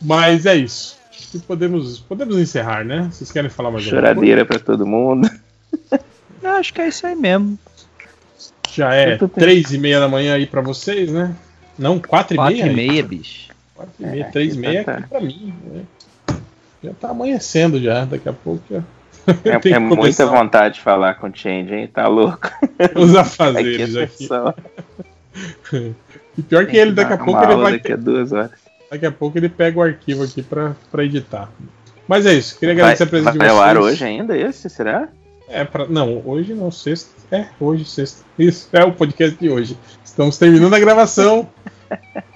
Mas 0.00 0.46
é 0.46 0.56
isso. 0.56 0.96
Acho 1.10 1.30
que 1.32 1.38
podemos, 1.40 2.00
podemos 2.00 2.38
encerrar, 2.38 2.82
né? 2.82 3.10
Vocês 3.12 3.30
querem 3.30 3.50
falar 3.50 3.70
mais 3.70 3.84
alguma 3.84 4.00
coisa? 4.00 4.14
Choradeira 4.14 4.44
pra 4.46 4.58
todo 4.58 4.86
mundo. 4.86 5.28
Eu 6.42 6.50
acho 6.52 6.72
que 6.72 6.80
é 6.80 6.88
isso 6.88 7.06
aí 7.06 7.14
mesmo. 7.14 7.58
Já 8.72 8.94
é 8.94 9.18
três 9.18 9.70
e 9.72 9.78
meia 9.78 10.00
da 10.00 10.08
manhã 10.08 10.34
aí 10.34 10.46
pra 10.46 10.62
vocês, 10.62 11.12
né? 11.12 11.36
Não, 11.78 11.98
quatro 11.98 12.34
e 12.34 12.36
Quatro 12.38 12.56
meia? 12.56 12.70
e 12.70 12.74
meia, 12.74 13.02
bicho. 13.02 13.50
Quatro 13.74 13.92
e 14.00 14.06
meia, 14.06 14.22
É, 14.24 14.30
três 14.30 14.54
e 14.54 14.58
meia 14.58 14.84
tá. 14.84 14.92
aqui 14.94 15.08
pra 15.08 15.20
mim. 15.20 15.54
né? 15.64 15.82
Já 16.82 16.92
tá 17.00 17.08
amanhecendo 17.10 17.80
já, 17.80 18.04
daqui 18.04 18.28
a 18.28 18.32
pouco 18.32 18.62
já. 18.70 18.82
É, 19.44 19.58
Tem 19.60 19.72
é 19.72 19.78
muita 19.78 20.26
vontade 20.26 20.74
de 20.76 20.80
falar 20.80 21.14
com 21.14 21.28
o 21.28 21.32
Change, 21.34 21.74
hein? 21.74 21.86
Tá 21.92 22.06
louco? 22.08 22.50
os 22.94 23.10
Aqui 23.10 23.18
afazeres 23.18 23.96
é 23.96 24.02
aqui. 24.04 24.28
E 26.36 26.42
pior 26.42 26.66
que 26.66 26.76
ele, 26.76 26.92
daqui 26.92 27.12
a 27.12 27.18
pouco 27.18 27.42
ele 27.42 27.54
vai 27.56 27.72
daqui 27.72 27.92
a 27.92 27.96
duas 27.96 28.32
horas. 28.32 28.50
daqui 28.90 29.06
a 29.06 29.12
pouco 29.12 29.38
ele 29.38 29.48
pega 29.48 29.78
o 29.78 29.82
arquivo 29.82 30.22
aqui 30.24 30.42
pra, 30.42 30.74
pra 30.90 31.04
editar. 31.04 31.48
Mas 32.06 32.26
é 32.26 32.34
isso, 32.34 32.58
queria 32.58 32.74
Vai, 32.74 32.82
agradecer 32.82 33.04
a 33.04 33.06
presença 33.06 33.32
de 33.32 33.38
vai 33.38 33.48
vocês. 33.48 33.58
ao 33.60 33.64
ar 33.64 33.78
hoje 33.78 34.04
ainda 34.04 34.36
esse, 34.36 34.68
será? 34.68 35.08
É 35.48 35.64
pra, 35.64 35.86
não, 35.86 36.22
hoje 36.24 36.52
não, 36.54 36.70
sexta. 36.70 37.10
É, 37.30 37.46
hoje, 37.58 37.84
sexta. 37.84 38.22
Isso, 38.38 38.68
é 38.72 38.84
o 38.84 38.92
podcast 38.92 39.36
de 39.38 39.48
hoje. 39.48 39.78
Estamos 40.04 40.36
terminando 40.38 40.74
a 40.74 40.78
gravação. 40.78 41.48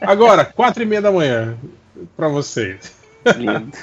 Agora, 0.01 0.45
quatro 0.45 0.83
e 0.83 0.87
meia 0.87 1.03
da 1.03 1.13
manhã, 1.13 1.57
pra 2.17 2.29
vocês. 2.29 2.97
Lindo. 3.37 3.77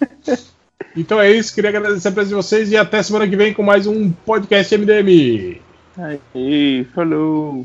Então 0.94 1.18
é 1.18 1.30
isso, 1.30 1.54
queria 1.54 1.70
agradecer 1.70 2.08
a 2.08 2.12
presença 2.12 2.36
de 2.36 2.42
vocês 2.42 2.70
e 2.70 2.76
até 2.76 3.02
semana 3.02 3.26
que 3.26 3.34
vem 3.34 3.54
com 3.54 3.62
mais 3.62 3.86
um 3.86 4.10
podcast 4.10 4.76
MDM. 4.76 5.58
Aí, 5.96 6.84
falou. 6.94 7.64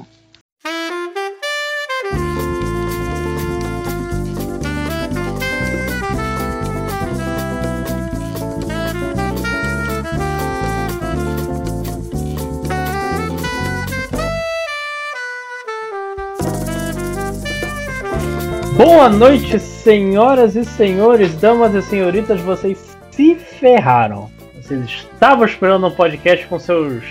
Boa 18.78 19.10
noite, 19.10 19.58
senhoras 19.60 20.56
e 20.56 20.64
senhores, 20.64 21.34
damas 21.34 21.74
e 21.74 21.82
senhoritas, 21.82 22.40
vocês 22.42 22.96
se 23.10 23.34
ferraram. 23.34 24.30
Vocês 24.54 24.84
estavam 24.84 25.46
esperando 25.46 25.88
um 25.88 25.92
podcast 25.92 26.46
com 26.46 26.60
seus 26.60 27.04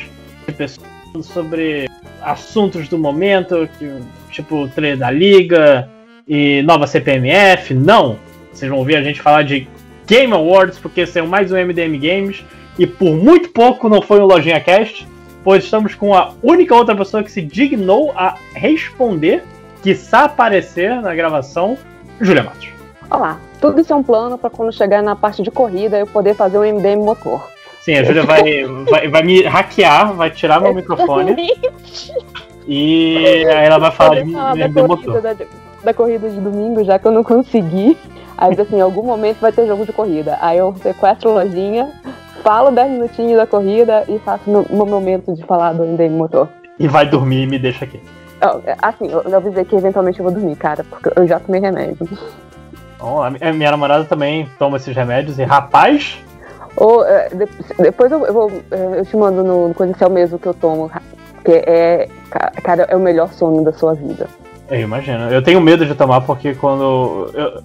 pessoas 0.56 0.86
sobre 1.22 1.90
assuntos 2.22 2.88
do 2.88 2.97
momento, 2.97 3.68
tipo 4.30 4.62
o 4.62 4.68
trailer 4.68 4.97
da 4.97 5.10
Liga 5.10 5.90
e 6.28 6.62
nova 6.62 6.86
CPMF. 6.86 7.74
Não! 7.74 8.16
Vocês 8.52 8.70
vão 8.70 8.78
ouvir 8.78 8.94
a 8.94 9.02
gente 9.02 9.20
falar 9.20 9.43
de 9.43 9.66
Game 10.06 10.32
Awards, 10.32 10.78
porque 10.78 11.01
é 11.02 11.22
mais 11.22 11.51
um 11.51 11.56
MDM 11.56 11.98
Games, 11.98 12.44
e 12.78 12.86
por 12.86 13.16
muito 13.16 13.48
pouco 13.48 13.88
não 13.88 14.01
foi 14.01 14.20
um 14.20 14.26
Lojinha 14.26 14.60
Cast, 14.60 15.05
pois 15.43 15.64
estamos 15.64 15.97
com 15.97 16.14
a 16.14 16.32
única 16.44 16.76
outra 16.76 16.94
pessoa 16.94 17.24
que 17.24 17.30
se 17.32 17.43
dignou 17.43 18.12
a 18.14 18.36
responder 18.55 19.43
quiçá 19.82 20.24
aparecer 20.24 21.00
na 21.00 21.14
gravação, 21.14 21.76
Júlia 22.20 22.42
Matos. 22.42 22.68
Olá, 23.10 23.38
tudo 23.60 23.80
isso 23.80 23.92
é 23.92 23.96
um 23.96 24.02
plano 24.02 24.36
para 24.36 24.50
quando 24.50 24.72
chegar 24.72 25.02
na 25.02 25.14
parte 25.14 25.42
de 25.42 25.50
corrida 25.50 25.98
eu 25.98 26.06
poder 26.06 26.34
fazer 26.34 26.58
um 26.58 26.62
MDM 26.62 27.04
motor. 27.04 27.48
Sim, 27.80 27.94
a 27.94 28.04
Júlia 28.04 28.24
vai, 28.24 28.64
vai, 28.90 29.08
vai 29.08 29.22
me 29.22 29.42
hackear, 29.42 30.12
vai 30.12 30.30
tirar 30.30 30.60
meu 30.60 30.74
microfone 30.74 31.36
e 32.66 33.16
aí 33.46 33.66
ela 33.66 33.78
vai 33.78 33.92
falar 33.92 34.22
de 34.22 34.32
falar 34.32 34.54
da 34.54 34.60
MD 34.60 34.82
corrida, 34.82 35.12
motor. 35.12 35.22
da, 35.22 35.36
da 35.84 35.94
corrida 35.94 36.28
de 36.28 36.40
domingo, 36.40 36.82
já 36.84 36.98
que 36.98 37.06
eu 37.06 37.12
não 37.12 37.22
consegui. 37.22 37.96
Aí 38.36 38.60
assim, 38.60 38.76
em 38.76 38.80
algum 38.80 39.04
momento 39.04 39.38
vai 39.38 39.52
ter 39.52 39.66
jogo 39.66 39.86
de 39.86 39.92
corrida. 39.92 40.36
Aí 40.40 40.58
eu 40.58 40.74
sequestro 40.82 41.32
lojinha, 41.32 41.92
falo 42.42 42.70
10 42.70 42.90
minutinhos 42.90 43.36
da 43.36 43.46
corrida 43.46 44.04
e 44.08 44.18
faço 44.18 44.50
meu 44.50 44.86
momento 44.86 45.32
de 45.32 45.44
falar 45.44 45.72
do 45.72 45.84
MDM 45.84 46.16
motor. 46.16 46.48
E 46.78 46.88
vai 46.88 47.06
dormir 47.08 47.44
e 47.44 47.46
me 47.46 47.58
deixa 47.58 47.84
aqui. 47.84 48.00
Assim, 48.82 49.10
eu 49.10 49.22
eu 49.22 49.36
avisei 49.36 49.64
que 49.64 49.74
eventualmente 49.76 50.18
eu 50.18 50.24
vou 50.24 50.32
dormir, 50.32 50.56
cara, 50.56 50.84
porque 50.84 51.10
eu 51.18 51.26
já 51.26 51.40
tomei 51.40 51.60
remédio. 51.60 52.06
Bom, 52.98 53.22
a 53.22 53.30
mi- 53.30 53.38
a 53.40 53.52
minha 53.52 53.70
namorada 53.70 54.04
também 54.04 54.48
toma 54.58 54.76
esses 54.76 54.94
remédios 54.94 55.38
e 55.38 55.44
rapaz, 55.44 56.18
Ou 56.76 57.04
é, 57.06 57.28
de- 57.30 57.48
depois 57.82 58.12
eu, 58.12 58.20
vou, 58.32 58.50
é, 58.70 59.00
eu 59.00 59.04
te 59.06 59.16
mando 59.16 59.42
no, 59.42 59.68
no 59.68 59.74
coisa 59.74 59.94
se 59.96 60.04
é 60.04 60.06
o 60.06 60.10
mesmo 60.10 60.38
que 60.38 60.46
eu 60.46 60.54
tomo. 60.54 60.90
Que 61.44 61.52
é, 61.66 62.08
ca- 62.30 62.52
cara, 62.62 62.86
é 62.88 62.96
o 62.96 63.00
melhor 63.00 63.32
sono 63.32 63.62
da 63.64 63.72
sua 63.72 63.94
vida. 63.94 64.26
eu 64.70 64.80
imagino. 64.80 65.30
Eu 65.30 65.40
tenho 65.42 65.60
medo 65.60 65.86
de 65.86 65.94
tomar 65.94 66.20
porque 66.22 66.54
quando. 66.54 67.30
Eu, 67.34 67.62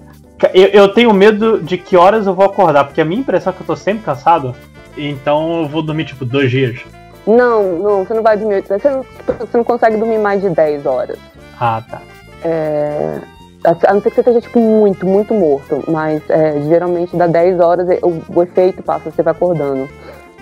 eu, 0.54 0.66
eu 0.68 0.88
tenho 0.88 1.12
medo 1.12 1.60
de 1.62 1.76
que 1.76 1.96
horas 1.96 2.26
eu 2.26 2.34
vou 2.34 2.46
acordar, 2.46 2.84
porque 2.84 3.00
a 3.00 3.04
minha 3.04 3.20
impressão 3.20 3.52
é 3.52 3.56
que 3.56 3.62
eu 3.62 3.66
tô 3.66 3.76
sempre 3.76 4.04
cansado, 4.04 4.54
então 4.96 5.62
eu 5.62 5.68
vou 5.68 5.82
dormir 5.82 6.04
tipo 6.06 6.24
dois 6.24 6.50
dias. 6.50 6.80
Não, 7.26 7.78
não, 7.78 8.04
você 8.04 8.14
não 8.14 8.22
vai 8.22 8.36
dormir. 8.36 8.62
Você 8.62 8.90
não, 8.90 9.02
tipo, 9.04 9.32
você 9.32 9.56
não 9.56 9.64
consegue 9.64 9.96
dormir 9.96 10.18
mais 10.18 10.40
de 10.40 10.50
10 10.50 10.86
horas. 10.86 11.18
Ah, 11.60 11.82
tá. 11.88 12.02
É, 12.44 13.20
a 13.64 13.94
não 13.94 14.00
ser 14.02 14.10
que 14.10 14.16
você 14.16 14.20
esteja, 14.20 14.40
tipo, 14.40 14.58
muito, 14.58 15.06
muito 15.06 15.32
morto. 15.32 15.82
Mas 15.88 16.22
é, 16.28 16.60
geralmente 16.62 17.16
dá 17.16 17.26
10 17.26 17.60
horas, 17.60 17.86
o, 18.02 18.38
o 18.38 18.42
efeito 18.42 18.82
passa, 18.82 19.10
você 19.10 19.22
vai 19.22 19.32
acordando. 19.32 19.88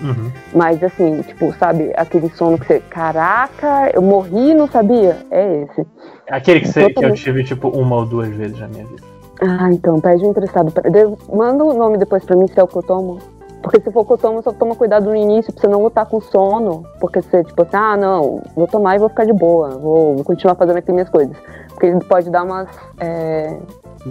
Uhum. 0.01 0.31
Mas 0.53 0.83
assim, 0.83 1.21
tipo, 1.21 1.53
sabe, 1.59 1.91
aquele 1.95 2.29
sono 2.31 2.57
que 2.57 2.65
você. 2.65 2.79
Caraca, 2.89 3.91
eu 3.93 4.01
morri 4.01 4.53
não 4.55 4.67
sabia? 4.67 5.17
É 5.29 5.61
esse. 5.63 5.85
Aquele 6.27 6.61
que, 6.61 6.67
você, 6.69 6.89
que 6.89 7.05
eu 7.05 7.13
tive 7.13 7.43
tipo 7.43 7.69
uma 7.69 7.97
ou 7.97 8.05
duas 8.05 8.29
vezes 8.29 8.59
na 8.59 8.67
minha 8.67 8.85
vida. 8.85 9.03
Ah, 9.43 9.69
então, 9.71 9.99
pede 9.99 10.25
um 10.25 10.31
emprestado. 10.31 10.71
Pra... 10.71 10.89
de- 10.89 11.17
Manda 11.31 11.63
o 11.63 11.73
nome 11.73 11.97
depois 11.99 12.23
pra 12.23 12.35
mim 12.35 12.47
se 12.47 12.59
é 12.59 12.63
o 12.63 12.67
que 12.67 12.75
eu 12.77 12.83
tomo. 12.83 13.19
Porque 13.61 13.79
se 13.79 13.91
for 13.91 14.05
que 14.05 14.13
eu 14.13 14.17
tomo, 14.17 14.41
só 14.41 14.51
toma 14.51 14.75
cuidado 14.75 15.05
no 15.09 15.15
início 15.15 15.53
pra 15.53 15.61
você 15.61 15.67
não 15.67 15.83
lutar 15.83 16.05
com 16.05 16.19
sono. 16.19 16.83
Porque 16.99 17.21
você, 17.21 17.43
tipo 17.43 17.61
assim, 17.61 17.75
ah, 17.77 17.95
não, 17.95 18.41
vou 18.55 18.67
tomar 18.67 18.95
e 18.95 18.99
vou 18.99 19.09
ficar 19.09 19.25
de 19.25 19.33
boa. 19.33 19.69
Vou, 19.69 20.23
continuar 20.23 20.55
fazendo 20.55 20.77
aqui 20.77 20.91
minhas 20.91 21.09
coisas. 21.09 21.35
Porque 21.69 21.85
ele 21.87 21.99
pode 22.05 22.29
dar 22.29 22.43
umas. 22.43 22.67
É, 22.99 23.57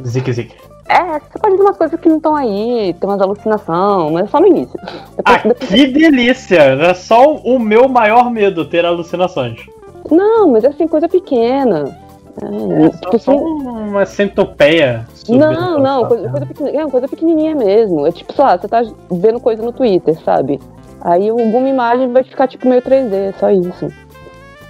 Zique 0.07 0.33
Zique. 0.33 0.55
é 0.89 1.19
você 1.19 1.39
pode 1.41 1.57
dar 1.57 1.63
umas 1.65 1.77
coisas 1.77 1.99
que 2.01 2.09
não 2.09 2.17
estão 2.19 2.37
aí, 2.37 2.95
tem 2.99 3.09
umas 3.11 3.21
alucinação, 3.21 4.11
mas 4.13 4.31
só 4.31 4.41
no 4.41 4.47
início. 4.47 4.79
Ah, 5.25 5.37
Depois, 5.39 5.43
depois- 5.43 5.71
que 5.71 5.87
delícia! 5.89 6.61
É 6.61 6.95
só 6.95 7.35
o 7.35 7.59
meu 7.59 7.89
maior 7.89 8.31
medo 8.31 8.65
ter 8.65 8.85
alucinações. 8.87 9.67
Não, 10.11 10.49
mas 10.49 10.65
é 10.65 10.69
assim, 10.69 10.87
coisa 10.89 11.09
pequena. 11.09 11.97
É, 12.43 12.87
É 12.87 12.89
tipo 12.91 13.19
só, 13.19 13.33
só 13.33 13.33
assim, 13.33 13.41
uma 13.41 14.07
centopeia. 14.07 15.07
Não, 15.29 15.79
não, 15.79 16.03
face, 16.03 16.09
coisa, 16.09 16.31
coisa, 16.31 16.47
pequenininha, 16.47 16.83
é 16.83 16.91
coisa 16.91 17.09
pequenininha 17.09 17.55
mesmo. 17.55 18.07
É 18.07 18.13
tipo, 18.13 18.33
sei 18.33 18.45
lá, 18.45 18.57
você 18.57 18.69
tá 18.69 18.83
vendo 19.11 19.41
coisa 19.41 19.63
no 19.63 19.73
Twitter, 19.73 20.19
sabe? 20.23 20.61
Aí 21.03 21.29
alguma 21.29 21.69
imagem 21.69 22.13
vai 22.13 22.23
ficar 22.23 22.47
tipo 22.47 22.69
meio 22.69 22.83
3D, 22.83 23.13
é 23.13 23.33
só 23.39 23.51
isso. 23.51 23.89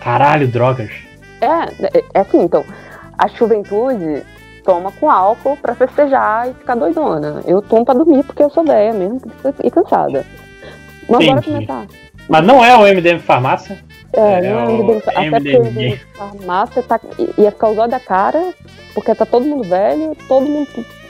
Caralho, 0.01 0.49
drogas. 0.49 0.91
É, 1.41 1.99
é, 1.99 2.05
é 2.15 2.21
assim, 2.21 2.43
então, 2.43 2.65
a 3.17 3.27
juventude 3.29 4.23
toma 4.65 4.93
com 4.93 5.11
álcool 5.11 5.57
pra 5.57 5.75
festejar 5.75 6.49
e 6.49 6.55
ficar 6.55 6.75
doidona. 6.75 7.43
Eu 7.47 7.61
tomo 7.63 7.85
pra 7.85 7.95
dormir 7.95 8.23
porque 8.25 8.43
eu 8.43 8.51
sou 8.51 8.65
velha 8.65 8.93
mesmo 8.93 9.21
e 9.63 9.71
cansada. 9.71 10.25
Mas 11.09 11.27
bora 11.27 11.41
Entendi. 11.41 11.67
começar. 11.67 11.87
Mas 12.29 12.47
não 12.47 12.65
é 12.65 12.77
o 12.77 12.83
MDM 12.83 13.19
Farmácia? 13.19 13.79
É, 14.13 14.21
É 14.21 14.51
não 14.51 14.59
é 14.61 14.69
o 14.69 14.99
até 14.99 15.31
porque 15.31 15.99
a 16.15 16.19
farmácia 16.19 16.83
tá, 16.83 17.01
ia 17.39 17.51
ficar 17.51 17.69
usando 17.69 17.91
da 17.91 18.01
cara, 18.01 18.53
porque 18.95 19.15
tá 19.15 19.25
todo 19.25 19.45
mundo 19.47 19.65
velho, 19.65 20.17
todo 20.27 20.47
mundo, 20.47 20.69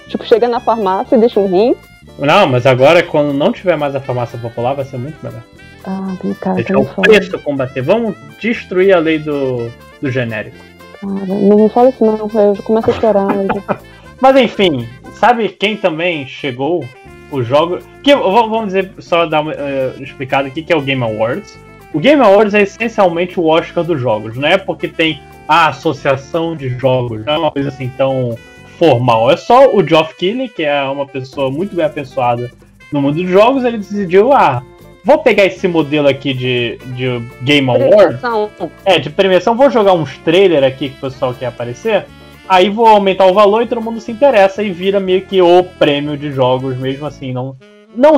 tipo, 0.09 0.25
chega 0.25 0.47
na 0.49 0.61
farmácia 0.61 1.17
e 1.17 1.19
deixa 1.21 1.41
um 1.41 1.47
rim. 1.49 1.75
Não, 2.19 2.47
mas 2.47 2.67
agora, 2.67 3.03
quando 3.03 3.33
não 3.33 3.53
tiver 3.53 3.77
mais 3.77 3.95
a 3.95 4.01
farmácia 4.01 4.39
popular, 4.39 4.75
vai 4.75 4.85
ser 4.85 4.99
muito 4.99 5.17
melhor. 5.23 5.43
Ah, 5.85 6.15
cá, 6.41 6.53
Deixar 6.53 6.79
o 6.79 6.85
preço 6.85 7.39
combater. 7.39 7.81
Vamos 7.81 8.15
destruir 8.39 8.93
a 8.95 8.99
lei 8.99 9.19
do, 9.19 9.71
do 10.03 10.11
genérico. 10.11 10.57
Cara, 11.01 11.13
não 11.27 11.57
me 11.57 11.69
fala 11.71 11.89
isso 11.89 12.05
não, 12.05 12.31
eu 12.39 12.55
já 12.55 12.63
começo 12.63 12.91
a 12.91 12.93
chorar. 12.95 13.29
já- 13.47 13.79
Mas 14.21 14.37
enfim, 14.37 14.87
sabe 15.15 15.49
quem 15.49 15.77
também 15.79 16.27
chegou? 16.27 16.85
O 17.33 17.43
jogo. 17.43 17.79
Que, 18.03 18.15
vamos 18.15 18.67
dizer, 18.67 18.93
só 18.99 19.25
dar 19.25 19.41
uma 19.41 19.53
eh, 19.55 19.95
explicada 20.01 20.49
aqui 20.49 20.63
que 20.63 20.73
é 20.73 20.77
o 20.77 20.83
Game 20.83 21.03
Awards. 21.03 21.59
O 21.93 21.99
Game 21.99 22.23
Awards 22.23 22.55
é 22.55 22.63
essencialmente 22.63 23.39
o 23.41 23.47
Oscar 23.47 23.83
dos 23.83 24.01
jogos, 24.01 24.37
não 24.37 24.49
é 24.49 24.57
porque 24.57 24.87
tem 24.87 25.21
a 25.49 25.69
associação 25.69 26.55
de 26.55 26.69
jogos, 26.79 27.25
não 27.25 27.33
é 27.33 27.39
uma 27.39 27.51
coisa 27.51 27.71
assim 27.71 27.91
tão 27.97 28.37
formal. 28.79 29.31
É 29.31 29.37
só 29.37 29.75
o 29.75 29.87
Geoff 29.87 30.15
Keighley, 30.17 30.49
que 30.49 30.63
é 30.63 30.83
uma 30.85 31.07
pessoa 31.07 31.51
muito 31.51 31.75
bem 31.75 31.85
apessoada 31.85 32.51
no 32.93 33.03
mundo 33.03 33.17
dos 33.23 33.31
jogos, 33.31 33.65
ele 33.65 33.79
decidiu, 33.79 34.33
ah, 34.33 34.63
vou 35.05 35.19
pegar 35.19 35.45
esse 35.45 35.67
modelo 35.67 36.09
aqui 36.09 36.33
de, 36.33 36.79
de 36.95 37.21
Game 37.43 37.69
Awards 37.69 38.21
Premiação. 38.21 38.51
é, 38.85 38.99
de 38.99 39.11
premiação, 39.11 39.57
vou 39.57 39.71
jogar 39.71 39.93
uns 39.93 40.17
trailers 40.19 40.65
aqui 40.65 40.91
que 40.91 40.99
o 40.99 41.11
pessoal 41.11 41.35
quer 41.35 41.47
aparecer. 41.47 42.07
aí 42.49 42.69
vou 42.69 42.87
aumentar 42.87 43.27
o 43.27 43.35
valor 43.35 43.63
e 43.63 43.67
todo 43.67 43.81
mundo 43.81 44.01
se 44.01 44.13
interessa 44.13 44.63
e 44.63 44.71
vira 44.71 44.99
meio 44.99 45.23
que 45.23 45.41
o 45.41 45.63
prêmio 45.65 46.17
de 46.17 46.33
jogos, 46.33 46.77
mesmo 46.77 47.07
assim, 47.07 47.33
não. 47.33 47.57
Não. 47.95 48.17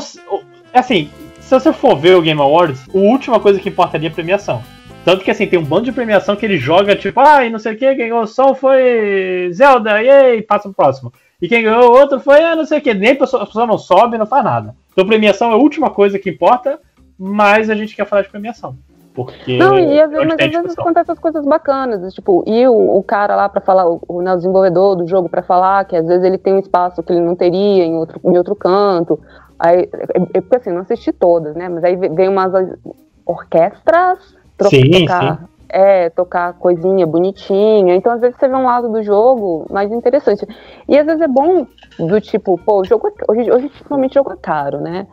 Assim, 0.73 1.11
se 1.61 1.66
você 1.66 1.73
for 1.73 1.97
ver 1.97 2.16
o 2.16 2.23
Game 2.23 2.41
Awards, 2.41 2.89
a 2.89 2.97
última 2.97 3.39
coisa 3.39 3.61
que 3.61 3.69
importa 3.69 3.97
ali 3.97 4.07
é 4.07 4.09
a 4.09 4.12
premiação. 4.12 4.62
Tanto 5.05 5.23
que 5.23 5.31
assim, 5.31 5.47
tem 5.47 5.59
um 5.59 5.65
bando 5.65 5.85
de 5.85 5.93
premiação 5.93 6.35
que 6.35 6.47
ele 6.47 6.57
joga, 6.57 6.97
tipo, 6.97 7.20
ah, 7.20 7.45
e 7.45 7.51
não 7.51 7.59
sei 7.59 7.74
o 7.74 7.77
que, 7.77 7.87
quem 7.95 8.09
ganhou 8.09 8.23
o 8.23 8.27
som 8.27 8.55
foi 8.55 9.51
Zelda, 9.53 10.03
e 10.03 10.09
aí, 10.09 10.43
passa 10.43 10.65
pro 10.65 10.74
próximo. 10.74 11.12
E 11.41 11.49
quem 11.49 11.62
ganhou 11.62 11.91
o 11.91 11.99
outro 11.99 12.20
foi, 12.20 12.43
ah, 12.43 12.57
não 12.57 12.65
sei 12.65 12.79
o 12.79 12.81
que, 12.81 12.95
nem 12.95 13.12
a 13.12 13.16
pessoa, 13.16 13.43
a 13.43 13.47
pessoa 13.47 13.66
não 13.66 13.77
sobe, 13.77 14.16
não 14.16 14.27
faz 14.27 14.45
nada. 14.45 14.74
Então 14.93 15.07
premiação 15.07 15.51
é 15.51 15.55
a 15.55 15.57
última 15.57 15.91
coisa 15.91 16.19
que 16.19 16.31
importa, 16.31 16.79
mas 17.19 17.69
a 17.69 17.74
gente 17.74 17.95
quer 17.95 18.07
falar 18.07 18.23
de 18.23 18.31
premiação. 18.31 18.77
Porque 19.12 19.59
Não, 19.59 19.79
e 19.79 20.01
às 20.01 20.11
é 20.11 20.15
vezes, 20.15 20.27
mas 20.27 20.57
às 20.57 20.62
vezes 20.62 20.79
acontecem 20.79 21.03
essas 21.03 21.19
coisas 21.19 21.45
bacanas, 21.45 22.15
tipo, 22.15 22.43
e 22.47 22.66
o, 22.66 22.97
o 22.97 23.03
cara 23.03 23.37
lá 23.37 23.47
pra 23.47 23.61
falar, 23.61 23.87
o, 23.87 24.01
o, 24.09 24.23
né, 24.23 24.33
o 24.33 24.37
desenvolvedor 24.37 24.97
do 24.97 25.07
jogo 25.07 25.29
pra 25.29 25.43
falar 25.43 25.85
que 25.85 25.97
às 25.97 26.07
vezes 26.07 26.24
ele 26.24 26.39
tem 26.39 26.55
um 26.55 26.61
espaço 26.61 27.03
que 27.03 27.12
ele 27.12 27.20
não 27.20 27.37
teria 27.37 27.85
em 27.85 27.95
outro, 27.95 28.19
em 28.24 28.39
outro 28.39 28.57
canto. 28.57 29.20
Aí, 29.62 29.89
é- 29.93 30.39
é 30.39 30.40
porque 30.40 30.56
assim, 30.56 30.72
não 30.72 30.80
assisti 30.80 31.12
todas, 31.12 31.55
né? 31.55 31.68
Mas 31.68 31.84
aí 31.84 31.94
vem 31.94 32.28
umas 32.28 32.52
orquestras 33.24 34.18
Sim, 34.68 34.90
tocar, 34.90 35.44
É, 35.74 36.10
tocar 36.10 36.52
coisinha 36.55 37.06
bonitinha. 37.06 37.94
Então, 37.94 38.12
às 38.12 38.20
vezes, 38.20 38.36
você 38.36 38.47
vê 38.47 38.55
um 38.55 38.64
lado 38.64 38.90
do 38.90 39.02
jogo 39.02 39.66
mais 39.70 39.90
interessante. 39.90 40.47
E 40.86 40.98
às 40.98 41.06
vezes 41.06 41.22
é 41.22 41.28
bom 41.28 41.66
do 41.98 42.20
tipo, 42.20 42.59
pô, 42.59 42.80
o 42.80 42.84
jogo 42.84 43.09
é, 43.09 43.12
hoje, 43.26 43.51
hoje 43.51 43.68
principalmente 43.68 44.14
jogo 44.14 44.32
é 44.32 44.36
caro, 44.36 44.80
né? 44.80 45.06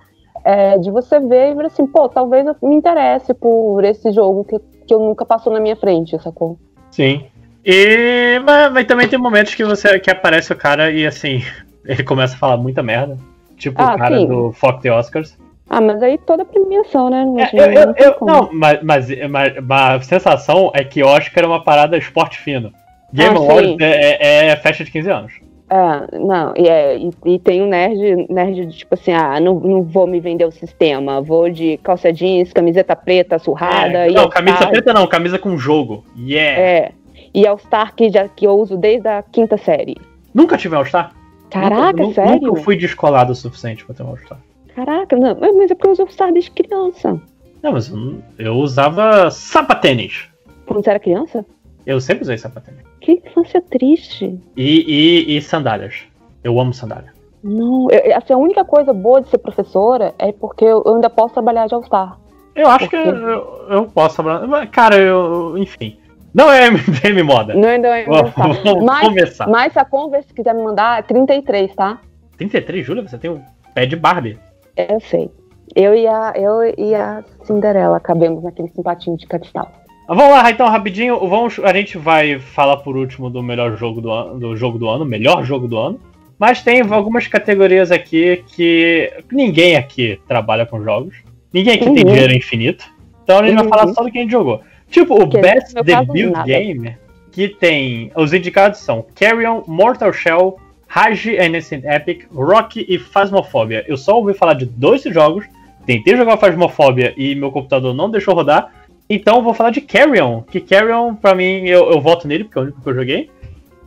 É, 0.44 0.78
de 0.78 0.92
você 0.92 1.18
ver 1.20 1.52
e 1.52 1.56
ver 1.56 1.68
assim, 1.68 1.88
pô, 1.88 2.10
talvez 2.10 2.46
eu 2.46 2.56
me 2.62 2.76
interesse 2.76 3.34
por 3.34 3.84
esse 3.86 4.12
jogo 4.12 4.44
que, 4.44 4.60
que 4.86 4.94
eu 4.94 5.00
nunca 5.00 5.24
passou 5.26 5.54
na 5.54 5.62
minha 5.62 5.78
frente, 5.78 6.22
sacou? 6.22 6.58
Sim. 6.92 7.26
E 7.64 8.40
mas, 8.40 8.74
mas 8.74 8.86
também 8.86 9.08
tem 9.08 9.20
momentos 9.20 9.56
que 9.56 9.64
você 9.64 9.98
que 10.00 10.12
aparece 10.12 10.52
o 10.52 10.58
cara 10.58 10.92
e 10.92 11.06
assim, 11.06 11.42
ele 11.86 12.04
começa 12.04 12.36
a 12.36 12.38
falar 12.38 12.58
muita 12.58 12.84
merda. 12.84 13.18
Tipo 13.60 13.80
Ah, 13.82 13.94
o 13.94 13.98
cara 13.98 14.18
sim. 14.18 14.26
do 14.28 14.52
Fuck 14.54 14.82
the 14.82 14.92
Oscars. 14.92 15.38
Ah, 15.70 15.80
mas 15.82 16.02
aí 16.02 16.18
toda 16.18 16.44
premiação, 16.44 17.12
né? 17.12 17.24
É, 17.54 17.62
Hoje 17.62 17.76
eu, 17.76 17.82
eu- 17.82 17.86
não 17.86 17.94
eu- 17.98 18.16
não, 18.22 18.50
mas, 18.52 18.80
mas, 18.82 19.08
mas, 19.30 19.54
mas 19.64 20.02
a 20.02 20.02
sensação 20.02 20.72
é 20.74 20.84
que 20.84 21.04
Oscar 21.04 21.44
é 21.44 21.48
uma 21.48 21.64
parada 21.64 21.96
esporte 21.98 22.40
fino. 22.40 22.72
Game 23.14 23.36
Ah, 23.36 23.40
Awards 23.40 23.78
é, 23.80 24.18
é, 24.20 24.46
é 24.48 24.56
festa 24.56 24.84
de 24.84 24.90
15 24.92 25.12
anos. 25.12 25.34
É, 25.72 26.18
não, 26.18 26.54
e, 26.58 26.68
é, 26.68 26.98
e, 26.98 27.12
e 27.26 27.38
tem 27.38 27.62
um 27.62 27.68
nerd, 27.68 28.26
nerd 28.28 28.66
de 28.66 28.78
tipo 28.80 28.96
assim, 28.96 29.12
ah, 29.12 29.40
não, 29.40 29.60
não 29.60 29.84
vou 29.84 30.08
me 30.08 30.20
vender 30.20 30.46
o 30.46 30.52
sistema, 30.52 31.22
vou 31.22 31.48
de 31.52 31.78
calça 31.84 32.12
jeans, 32.12 32.52
camiseta 32.52 32.96
preta, 32.96 33.38
surrada. 33.38 34.08
É, 34.08 34.12
não, 34.12 34.24
All 34.24 34.30
camisa 34.30 34.56
Star, 34.58 34.70
preta 34.72 34.94
não, 34.94 35.06
camisa 35.06 35.38
com 35.38 35.56
jogo. 35.58 36.04
Yeah. 36.18 36.60
É, 36.60 36.92
e 37.32 37.46
All 37.46 37.60
Star 37.60 37.94
que, 37.94 38.10
já, 38.10 38.28
que 38.28 38.46
eu 38.48 38.54
uso 38.58 38.76
desde 38.76 39.08
a 39.08 39.22
quinta 39.22 39.58
série. 39.58 39.96
Nunca 40.34 40.58
tive 40.58 40.76
All-Star. 40.76 41.12
Caraca, 41.50 41.92
nunca, 41.92 42.04
nu- 42.04 42.14
sério? 42.14 42.48
Nunca 42.48 42.62
fui 42.62 42.76
descolado 42.78 43.32
o 43.32 43.36
suficiente 43.36 43.86
pra 43.86 43.96
ter 43.96 44.04
um 44.04 44.08
All-Star. 44.10 44.40
Caraca, 44.76 45.16
não, 45.16 45.38
mas 45.40 45.72
é 45.72 45.76
porque 45.76 45.88
eu 45.88 45.92
uso 45.92 46.02
All 46.04 46.10
Star 46.10 46.32
desde 46.32 46.52
criança. 46.52 47.20
Não, 47.62 47.72
mas 47.74 47.90
eu, 47.90 48.22
eu 48.38 48.54
usava 48.56 49.30
sapatênis. 49.32 50.28
Quando 50.66 50.84
você 50.84 50.90
era 50.92 51.00
criança? 51.00 51.46
Eu 51.86 52.00
sempre 52.00 52.24
usei 52.24 52.38
sapatênis. 52.38 52.82
Que 53.02 53.14
infância 53.14 53.62
triste. 53.62 54.40
E, 54.56 55.26
e, 55.28 55.38
e 55.38 55.42
sandálias. 55.42 56.04
Eu 56.44 56.60
amo 56.60 56.74
sandália. 56.74 57.12
Não, 57.44 57.90
eu- 57.90 58.16
assim, 58.18 58.34
a 58.34 58.38
única 58.38 58.64
coisa 58.64 58.94
boa 58.94 59.22
de 59.22 59.30
ser 59.30 59.38
professora 59.40 60.14
é 60.20 60.32
porque 60.32 60.64
eu 60.66 60.84
ainda 60.86 61.10
posso 61.10 61.34
trabalhar 61.34 61.68
de 61.68 61.74
All 61.74 61.84
Star. 61.84 62.18
Eu 62.56 62.68
acho 62.68 62.90
Por 62.90 62.90
que 62.90 62.96
eu, 62.96 63.66
eu 63.70 63.86
posso 63.86 64.16
trabalhar. 64.22 64.68
Cara, 64.68 64.98
eu. 64.98 65.58
Enfim. 65.58 65.98
Não 66.34 66.52
é 66.52 66.70
MDM 66.70 67.24
moda. 67.24 67.54
Não 67.54 67.68
é 67.68 68.06
Vamos, 68.06 68.20
All 68.20 68.28
Star. 68.54 68.54
vamos 68.64 68.86
Mas, 68.86 69.08
começar. 69.08 69.48
mas 69.48 69.74
se 69.74 69.80
a 69.80 69.86
Converse 69.86 70.34
quiser 70.34 70.54
me 70.54 70.62
mandar, 70.64 71.00
é 71.00 71.02
33, 71.02 71.74
tá? 71.76 72.00
33, 72.38 72.86
Júlia, 72.86 73.08
você 73.08 73.18
tem 73.18 73.32
um 73.32 73.42
pé 73.74 73.86
de 73.86 73.96
Barbie. 73.96 74.38
Eu 74.78 75.00
sei. 75.00 75.30
Eu 75.76 75.94
e 75.94 76.08
a, 76.08 76.34
eu 76.36 76.74
e 76.78 76.96
a 76.96 77.24
Cinderela 77.44 78.00
cabemos 78.00 78.44
naquele 78.44 78.70
simpatinho 78.70 79.18
de 79.18 79.28
cristal. 79.28 79.72
Ah, 80.08 80.16
Vamos 80.16 80.32
lá, 80.32 80.50
então, 80.50 80.68
rapidinho. 80.68 81.20
Vamos, 81.28 81.60
a 81.60 81.74
gente 81.74 81.98
vai 81.98 82.40
falar 82.40 82.78
por 82.78 82.96
último 82.98 83.30
do 83.30 83.44
melhor 83.44 83.76
jogo 83.78 84.02
do, 84.02 84.10
ano, 84.12 84.40
do 84.40 84.56
jogo 84.56 84.80
do 84.80 84.90
ano, 84.90 85.06
melhor 85.06 85.44
jogo 85.44 85.68
do 85.68 85.78
ano. 85.78 86.00
Mas 86.40 86.64
tem 86.64 86.82
algumas 86.82 87.28
categorias 87.28 87.92
aqui 87.92 88.44
que 88.56 89.12
ninguém 89.32 89.76
aqui 89.76 90.20
trabalha 90.28 90.66
com 90.66 90.82
jogos. 90.82 91.16
Ninguém 91.54 91.74
aqui 91.76 91.84
tem 91.84 92.04
Uhum. 92.06 92.12
dinheiro 92.14 92.34
infinito. 92.34 92.86
Então 93.24 93.40
a 93.40 93.44
gente 93.46 93.56
vai 93.56 93.64
Uhum. 93.66 93.70
falar 93.70 93.88
só 93.94 94.04
do 94.04 94.10
que 94.12 94.18
a 94.18 94.22
gente 94.22 94.32
jogou. 94.32 94.62
Tipo, 94.90 95.22
o 95.22 95.30
Que, 95.30 95.40
Best 95.40 95.74
Debut. 95.84 96.46
Game, 96.46 96.98
que 97.32 97.48
tem. 97.48 98.12
Os 98.16 98.34
indicados 98.34 98.80
são 98.80 99.06
Carrion, 99.16 99.62
Mortal 99.68 100.12
Shell, 100.12 100.60
Rage 100.88 101.36
Innocent 101.36 101.84
Epic, 101.84 102.26
Rocky 102.34 102.86
e 102.90 102.98
Phasmophobia. 102.98 103.86
Eu 103.88 103.98
só 103.98 104.18
ouvi 104.18 104.34
falar 104.34 104.54
de 104.54 104.66
dois 104.66 105.04
jogos. 105.04 105.46
Tentei 105.86 106.16
jogar 106.16 106.38
Phasmophobia 106.38 107.14
e 107.16 107.36
meu 107.36 107.52
computador 107.52 107.94
não 107.94 108.10
deixou 108.10 108.34
rodar. 108.34 108.72
Então 109.10 109.38
eu 109.38 109.44
vou 109.44 109.54
falar 109.54 109.72
de 109.72 109.82
Carrion. 109.82 110.42
Que 110.42 110.60
Carrion, 110.60 111.16
pra 111.16 111.34
mim, 111.34 111.68
eu, 111.68 111.92
eu 111.92 112.02
voto 112.02 112.28
nele, 112.28 112.44
porque 112.44 112.58
é 112.58 112.62
o 112.62 112.64
único 112.66 112.82
que 112.82 112.90
eu 112.90 112.96
joguei. 112.96 113.30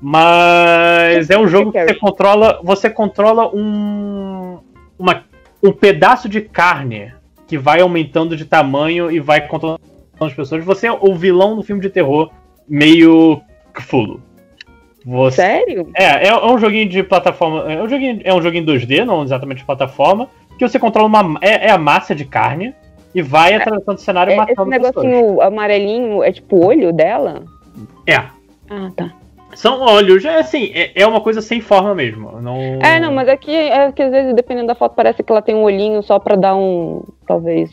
Mas 0.01 1.31
é 1.31 1.39
um 1.39 1.47
jogo 1.47 1.71
que 1.71 1.85
você 1.85 1.95
controla. 1.95 2.61
Você 2.63 2.91
controla 2.91 3.55
um. 3.55 4.59
Uma, 4.99 5.25
um 5.63 5.73
pedaço 5.73 6.29
de 6.29 6.41
carne 6.41 7.13
que 7.47 7.59
vai 7.59 7.81
aumentando 7.81 8.37
de 8.37 8.45
tamanho 8.45 9.11
e 9.11 9.21
vai 9.21 9.47
controlando 9.47 9.92
as 10.25 10.35
pessoas. 10.35 10.65
Você 10.65 10.87
é 10.87 10.93
o 10.93 11.15
vilão 11.15 11.55
no 11.55 11.63
filme 11.63 11.81
de 11.81 11.91
terror 11.91 12.31
meio 12.69 13.41
Cthulhu. 13.73 14.21
Você, 15.05 15.37
Sério? 15.37 15.91
é, 15.95 16.29
é 16.29 16.47
um 16.47 16.59
joguinho 16.59 16.89
de 16.89 17.03
plataforma. 17.03 17.73
É 17.73 17.83
um 17.83 17.89
joguinho, 17.89 18.21
é 18.23 18.33
um 18.33 18.41
joguinho 18.41 18.65
2D, 18.65 19.05
não 19.05 19.23
exatamente 19.25 19.59
de 19.59 19.65
plataforma. 19.65 20.29
Que 20.59 20.69
você 20.69 20.79
controla 20.79 21.09
uma. 21.09 21.39
É, 21.41 21.69
é 21.69 21.71
a 21.71 21.79
massa 21.79 22.15
de 22.15 22.25
carne 22.25 22.75
e 23.15 23.21
vai 23.21 23.55
atravessando 23.55 23.97
o 23.97 24.01
cenário 24.01 24.31
É, 24.31 24.37
esse 24.37 24.41
matando 24.41 24.71
pessoas. 24.71 25.05
negocinho 25.07 25.41
amarelinho 25.41 26.23
é 26.23 26.33
tipo 26.33 26.57
o 26.57 26.67
olho 26.67 26.93
dela? 26.93 27.43
É. 28.07 28.17
Ah, 28.71 28.91
tá. 28.97 29.13
São 29.55 29.81
olhos, 29.81 30.25
é 30.25 30.39
assim, 30.39 30.71
é, 30.75 30.93
é 30.95 31.07
uma 31.07 31.21
coisa 31.21 31.43
sem 31.43 31.61
forma 31.61 31.95
mesmo. 31.95 32.41
Não... 32.41 32.57
É, 32.83 32.99
não, 32.99 33.13
mas 33.13 33.29
aqui 33.29 33.55
é 33.55 33.93
que 33.93 34.03
às 34.03 34.11
vezes, 34.11 34.35
dependendo 34.35 34.69
da 34.69 34.75
foto, 34.75 34.95
parece 34.95 35.23
que 35.23 35.31
ela 35.31 35.43
tem 35.43 35.55
um 35.55 35.63
olhinho 35.63 36.03
só 36.03 36.19
pra 36.19 36.37
dar 36.37 36.57
um. 36.57 37.03
Talvez. 37.27 37.71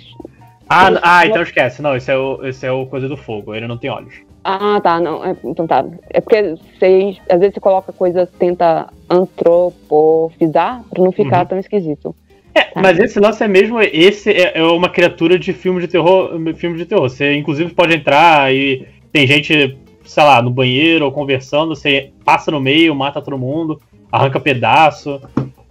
Ah, 0.70 0.92
ah, 1.02 1.26
então 1.26 1.42
esquece. 1.42 1.82
Não, 1.82 1.96
esse 1.96 2.12
é, 2.12 2.16
o, 2.18 2.46
esse 2.46 2.66
é 2.66 2.72
o 2.72 2.86
coisa 2.86 3.08
do 3.10 3.18
fogo. 3.18 3.56
Ele 3.56 3.68
não 3.68 3.78
tem 3.78 3.90
olhos. 3.90 4.14
Ah, 4.44 4.80
tá, 4.82 5.00
não. 5.00 5.24
é, 5.26 5.36
então 5.44 5.66
tá. 5.68 5.84
É 6.10 6.22
porque 6.22 6.56
você, 6.78 7.18
às 7.30 7.40
vezes 7.40 7.56
você 7.56 7.60
coloca 7.60 7.92
coisas, 7.92 8.30
tenta 8.38 8.88
antropofizar 9.10 10.84
pra 10.90 11.04
não 11.04 11.12
ficar 11.12 11.40
Uhum. 11.42 11.46
tão 11.48 11.60
esquisito. 11.60 12.16
É, 12.54 12.62
Tá. 12.62 12.82
mas 12.82 13.00
esse 13.00 13.20
lance 13.20 13.44
é 13.44 13.48
mesmo. 13.48 13.80
Esse 13.82 14.32
é, 14.32 14.60
é 14.60 14.64
uma 14.64 14.90
criatura 14.90 15.38
de 15.38 15.54
filme 15.54 15.82
de 15.82 15.88
terror. 15.88 16.32
Filme 16.56 16.78
de 16.78 16.86
terror. 16.86 17.10
Você 17.10 17.36
inclusive 17.36 17.74
pode 17.74 17.96
entrar 17.96 18.54
e 18.54 18.88
tem 19.12 19.26
gente, 19.28 19.78
sei 20.06 20.24
lá, 20.24 20.42
no 20.42 20.50
banheiro 20.50 21.06
ou 21.06 21.12
conversando, 21.12 21.76
você 21.76 22.12
passa 22.24 22.52
no 22.52 22.60
meio, 22.60 22.96
mata 22.96 23.22
todo 23.22 23.38
mundo, 23.38 23.80
arranca 24.12 24.40
pedaço. 24.40 25.22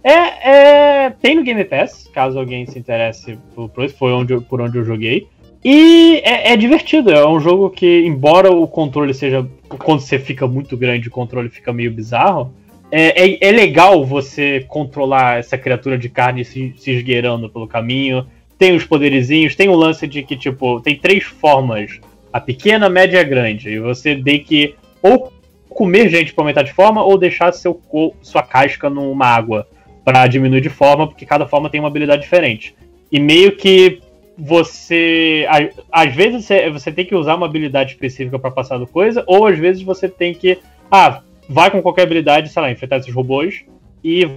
É, 0.03 1.03
é, 1.03 1.09
tem 1.09 1.35
no 1.35 1.43
Game 1.43 1.63
Pass, 1.65 2.09
caso 2.13 2.39
alguém 2.39 2.65
se 2.65 2.79
interesse 2.79 3.37
por, 3.53 3.69
por 3.69 3.83
isso, 3.83 3.97
foi 3.97 4.11
onde, 4.13 4.39
por 4.41 4.61
onde 4.61 4.77
eu 4.77 4.85
joguei. 4.85 5.27
E 5.63 6.21
é, 6.23 6.53
é 6.53 6.57
divertido, 6.57 7.11
é 7.11 7.27
um 7.27 7.39
jogo 7.39 7.69
que, 7.69 8.05
embora 8.05 8.51
o 8.51 8.67
controle 8.67 9.13
seja. 9.13 9.45
Quando 9.67 9.99
você 9.99 10.17
fica 10.17 10.47
muito 10.47 10.77
grande, 10.77 11.09
o 11.09 11.11
controle 11.11 11.49
fica 11.49 11.73
meio 11.73 11.91
bizarro. 11.91 12.53
É, 12.91 13.29
é, 13.29 13.49
é 13.49 13.51
legal 13.51 14.03
você 14.05 14.65
controlar 14.67 15.39
essa 15.39 15.57
criatura 15.57 15.97
de 15.97 16.09
carne 16.09 16.43
se, 16.43 16.73
se 16.77 16.91
esgueirando 16.91 17.49
pelo 17.49 17.67
caminho. 17.67 18.25
Tem 18.57 18.73
os 18.73 18.85
poderizinhos, 18.85 19.55
tem 19.55 19.69
o 19.69 19.75
lance 19.75 20.07
de 20.07 20.23
que, 20.23 20.37
tipo, 20.37 20.79
tem 20.79 20.95
três 20.95 21.23
formas: 21.23 21.99
a 22.31 22.39
pequena, 22.39 22.85
a 22.85 22.89
média 22.89 23.17
e 23.17 23.19
a 23.19 23.23
grande. 23.23 23.69
E 23.69 23.79
você 23.79 24.15
tem 24.15 24.41
que 24.41 24.75
ou 25.01 25.31
comer 25.67 26.09
gente 26.09 26.33
pra 26.33 26.43
aumentar 26.43 26.63
de 26.63 26.73
forma, 26.73 27.03
ou 27.03 27.17
deixar 27.17 27.51
seu, 27.53 27.79
sua 28.21 28.43
casca 28.43 28.89
numa 28.89 29.25
água 29.25 29.67
pra 30.09 30.25
diminuir 30.25 30.61
de 30.61 30.69
forma, 30.69 31.05
porque 31.07 31.23
cada 31.23 31.45
forma 31.45 31.69
tem 31.69 31.79
uma 31.79 31.87
habilidade 31.87 32.23
diferente. 32.23 32.75
E 33.11 33.19
meio 33.19 33.55
que 33.55 34.01
você. 34.35 35.45
Às 35.91 36.15
vezes 36.15 36.45
você, 36.45 36.69
você 36.71 36.91
tem 36.91 37.05
que 37.05 37.13
usar 37.13 37.35
uma 37.35 37.45
habilidade 37.45 37.91
específica 37.91 38.39
pra 38.39 38.49
passar 38.49 38.79
do 38.79 38.87
coisa, 38.87 39.23
ou 39.27 39.45
às 39.45 39.59
vezes 39.59 39.83
você 39.83 40.09
tem 40.09 40.33
que. 40.33 40.57
Ah, 40.89 41.21
vai 41.47 41.69
com 41.69 41.81
qualquer 41.81 42.03
habilidade, 42.03 42.49
sei 42.49 42.59
lá, 42.59 42.71
enfrentar 42.71 42.97
esses 42.97 43.13
robôs 43.13 43.63
e 44.03 44.27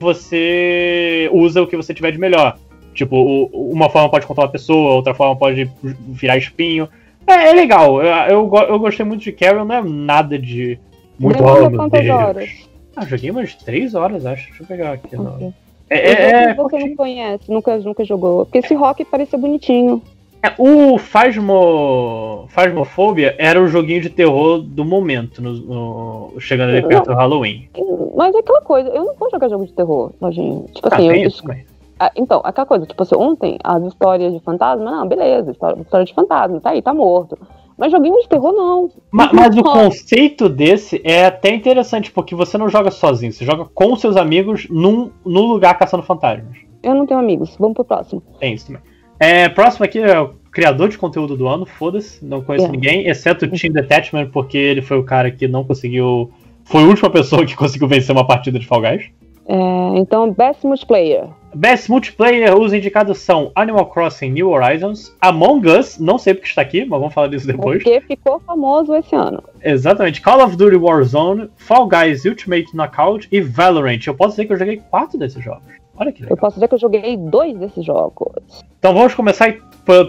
você 0.00 1.30
usa 1.32 1.62
o 1.62 1.66
que 1.66 1.76
você 1.76 1.94
tiver 1.94 2.10
de 2.10 2.18
melhor. 2.18 2.58
Tipo, 2.92 3.48
uma 3.52 3.88
forma 3.88 4.08
pode 4.08 4.26
controlar 4.26 4.48
a 4.48 4.52
pessoa, 4.52 4.94
outra 4.94 5.14
forma 5.14 5.36
pode 5.36 5.70
virar 6.08 6.38
espinho. 6.38 6.88
É, 7.24 7.50
é 7.50 7.52
legal. 7.52 8.02
Eu, 8.02 8.50
eu, 8.52 8.66
eu 8.68 8.78
gostei 8.80 9.06
muito 9.06 9.22
de 9.22 9.30
Carol, 9.30 9.64
não 9.64 9.76
é 9.76 9.82
nada 9.82 10.36
de 10.36 10.76
muito 11.16 11.40
meu 11.40 11.70
quantas 11.70 12.08
horas? 12.08 12.70
Ah, 12.96 13.04
joguei 13.04 13.30
umas 13.30 13.54
3 13.54 13.94
horas, 13.94 14.26
acho. 14.26 14.48
Deixa 14.48 14.62
eu 14.62 14.66
pegar 14.66 14.92
aqui. 14.92 15.16
não. 15.16 15.34
Ok. 15.36 15.52
É, 15.88 15.98
é, 15.98 16.12
é 16.44 16.54
que 16.54 16.62
você 16.62 16.78
não 16.78 16.94
conhece, 16.96 17.50
nunca, 17.50 17.76
nunca 17.78 18.04
jogou. 18.04 18.44
Porque 18.46 18.58
esse 18.58 18.74
rock 18.74 19.04
parecia 19.04 19.38
bonitinho. 19.38 20.00
É, 20.42 20.52
o 20.56 20.96
Phasmo... 20.98 22.46
Phasmophobia 22.48 23.34
era 23.38 23.60
o 23.60 23.68
joguinho 23.68 24.00
de 24.00 24.08
terror 24.08 24.58
do 24.62 24.84
momento, 24.84 25.42
no, 25.42 25.52
no- 25.52 26.40
chegando 26.40 26.70
ali 26.70 26.82
perto 26.86 27.06
do 27.06 27.14
Halloween. 27.14 27.68
Mas 28.16 28.34
é 28.34 28.38
aquela 28.38 28.60
coisa, 28.62 28.88
eu 28.90 29.04
não 29.04 29.14
vou 29.16 29.30
jogar 29.30 29.48
jogo 29.48 29.66
de 29.66 29.72
terror, 29.72 30.12
Lojinha. 30.20 30.62
Tipo 30.72 30.88
Ah, 30.90 30.94
assim, 30.96 31.08
eu, 31.08 31.14
isso 31.26 31.42
também. 31.42 31.64
Ah, 31.98 32.10
então, 32.16 32.40
aquela 32.44 32.66
coisa, 32.66 32.86
tipo 32.86 33.02
assim, 33.02 33.14
ontem 33.16 33.58
as 33.62 33.82
histórias 33.84 34.32
de 34.32 34.40
fantasma, 34.40 34.84
não, 34.90 35.06
beleza, 35.06 35.50
história, 35.50 35.78
história 35.82 36.06
de 36.06 36.14
fantasma, 36.14 36.60
tá 36.60 36.70
aí, 36.70 36.80
tá 36.80 36.94
morto. 36.94 37.36
Mas 37.80 37.90
joguinho 37.90 38.20
de 38.20 38.28
terror, 38.28 38.52
não. 38.52 38.90
Ma- 39.10 39.30
Mas, 39.34 39.56
o 39.56 39.62
conceito 39.62 40.50
desse 40.50 41.00
é 41.02 41.24
até 41.24 41.54
interessante, 41.54 42.12
porque 42.12 42.34
você 42.34 42.58
não 42.58 42.68
joga 42.68 42.90
sozinho, 42.90 43.32
você 43.32 43.42
joga 43.42 43.64
com 43.64 43.96
seus 43.96 44.16
amigos 44.18 44.66
num, 44.68 45.10
num 45.24 45.46
lugar 45.46 45.78
caçando 45.78 46.02
fantasmas. 46.02 46.58
Eu 46.82 46.94
não 46.94 47.06
tenho 47.06 47.18
amigos, 47.18 47.56
vamos 47.58 47.74
pro 47.74 47.84
próximo. 47.84 48.22
Tem 48.38 48.52
isso 48.52 48.66
também. 48.66 48.82
É, 49.18 49.48
próximo 49.48 49.86
aqui 49.86 49.98
é 49.98 50.20
o 50.20 50.30
criador 50.52 50.88
de 50.90 50.98
conteúdo 50.98 51.36
do 51.36 51.48
ano, 51.48 51.64
foda-se, 51.64 52.22
não 52.24 52.42
conheço 52.42 52.66
É. 52.66 52.70
ninguém, 52.70 53.08
exceto 53.08 53.46
o 53.46 53.48
Team 53.50 53.72
Detachment, 53.72 54.28
porque 54.30 54.58
ele 54.58 54.82
foi 54.82 54.98
o 54.98 55.04
cara 55.04 55.30
que 55.30 55.48
não 55.48 55.64
conseguiu. 55.64 56.30
Foi 56.64 56.82
a 56.82 56.86
última 56.86 57.08
pessoa 57.08 57.46
que 57.46 57.56
conseguiu 57.56 57.88
vencer 57.88 58.14
uma 58.14 58.26
partida 58.26 58.58
de 58.58 58.66
Fall 58.66 58.82
Guys. 58.82 59.04
É, 59.48 59.98
então, 59.98 60.30
Best 60.32 60.66
Multiplayer. 60.66 61.24
Best 61.54 61.90
Multiplayer, 61.90 62.56
os 62.56 62.72
indicados 62.72 63.18
são 63.18 63.50
Animal 63.54 63.86
Crossing 63.86 64.30
New 64.30 64.50
Horizons, 64.50 65.14
Among 65.20 65.68
Us, 65.68 65.98
não 65.98 66.16
sei 66.18 66.34
porque 66.34 66.48
está 66.48 66.62
aqui, 66.62 66.84
mas 66.84 66.98
vamos 67.00 67.12
falar 67.14 67.28
disso 67.28 67.46
depois. 67.46 67.82
Porque 67.82 68.00
ficou 68.02 68.40
famoso 68.40 68.94
esse 68.94 69.14
ano. 69.14 69.42
Exatamente, 69.62 70.20
Call 70.20 70.44
of 70.44 70.56
Duty 70.56 70.76
Warzone, 70.76 71.50
Fall 71.56 71.88
Guys 71.88 72.24
Ultimate 72.24 72.74
Knockout 72.74 73.28
e 73.32 73.40
Valorant. 73.40 74.06
Eu 74.06 74.14
posso 74.14 74.30
dizer 74.32 74.46
que 74.46 74.52
eu 74.52 74.58
joguei 74.58 74.82
quatro 74.90 75.18
desses 75.18 75.42
jogos. 75.42 75.62
Olha 75.96 76.12
que 76.12 76.22
Eu 76.22 76.26
legal. 76.26 76.38
posso 76.38 76.54
dizer 76.54 76.68
que 76.68 76.74
eu 76.74 76.78
joguei 76.78 77.16
dois 77.16 77.58
desses 77.58 77.84
jogos. 77.84 78.64
Então 78.78 78.94
vamos 78.94 79.14
começar 79.14 79.52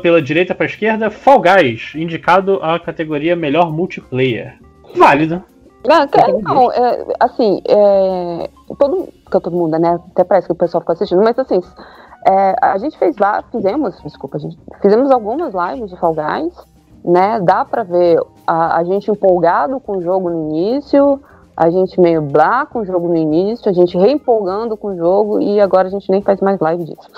pela 0.01 0.21
direita 0.21 0.55
para 0.55 0.65
a 0.65 0.69
esquerda. 0.69 1.09
Fall 1.09 1.41
Guys, 1.41 1.93
indicado 1.95 2.59
à 2.61 2.79
categoria 2.79 3.35
Melhor 3.35 3.71
Multiplayer. 3.73 4.53
Válido. 4.95 5.43
Ah, 5.89 6.07
cara, 6.07 6.31
não, 6.43 6.71
é, 6.71 7.05
assim, 7.19 7.59
é, 7.67 8.49
todo, 8.75 9.07
todo 9.29 9.51
mundo, 9.51 9.77
né? 9.77 9.99
Até 10.11 10.23
parece 10.23 10.47
que 10.47 10.53
o 10.53 10.55
pessoal 10.55 10.81
fica 10.81 10.93
assistindo, 10.93 11.23
mas 11.23 11.37
assim, 11.37 11.61
é, 12.27 12.55
a 12.61 12.77
gente 12.77 12.97
fez 12.97 13.17
lá, 13.17 13.43
fizemos, 13.51 13.99
desculpa, 14.03 14.37
a 14.37 14.39
gente, 14.39 14.57
fizemos 14.81 15.09
algumas 15.11 15.53
lives 15.53 15.89
de 15.89 15.97
Fall 15.97 16.15
Guys, 16.15 16.53
né? 17.03 17.39
Dá 17.41 17.65
pra 17.65 17.83
ver 17.83 18.21
a, 18.45 18.77
a 18.77 18.83
gente 18.83 19.09
empolgado 19.09 19.79
com 19.79 19.97
o 19.97 20.01
jogo 20.01 20.29
no 20.29 20.49
início, 20.49 21.19
a 21.55 21.69
gente 21.69 21.99
meio 21.99 22.21
blá 22.21 22.65
com 22.65 22.79
o 22.79 22.85
jogo 22.85 23.07
no 23.07 23.15
início, 23.15 23.69
a 23.69 23.73
gente 23.73 23.97
reempolgando 23.97 24.77
com 24.77 24.89
o 24.89 24.97
jogo 24.97 25.41
e 25.41 25.59
agora 25.59 25.87
a 25.87 25.91
gente 25.91 26.09
nem 26.09 26.21
faz 26.21 26.39
mais 26.39 26.59
live 26.59 26.83
disso. 26.83 27.09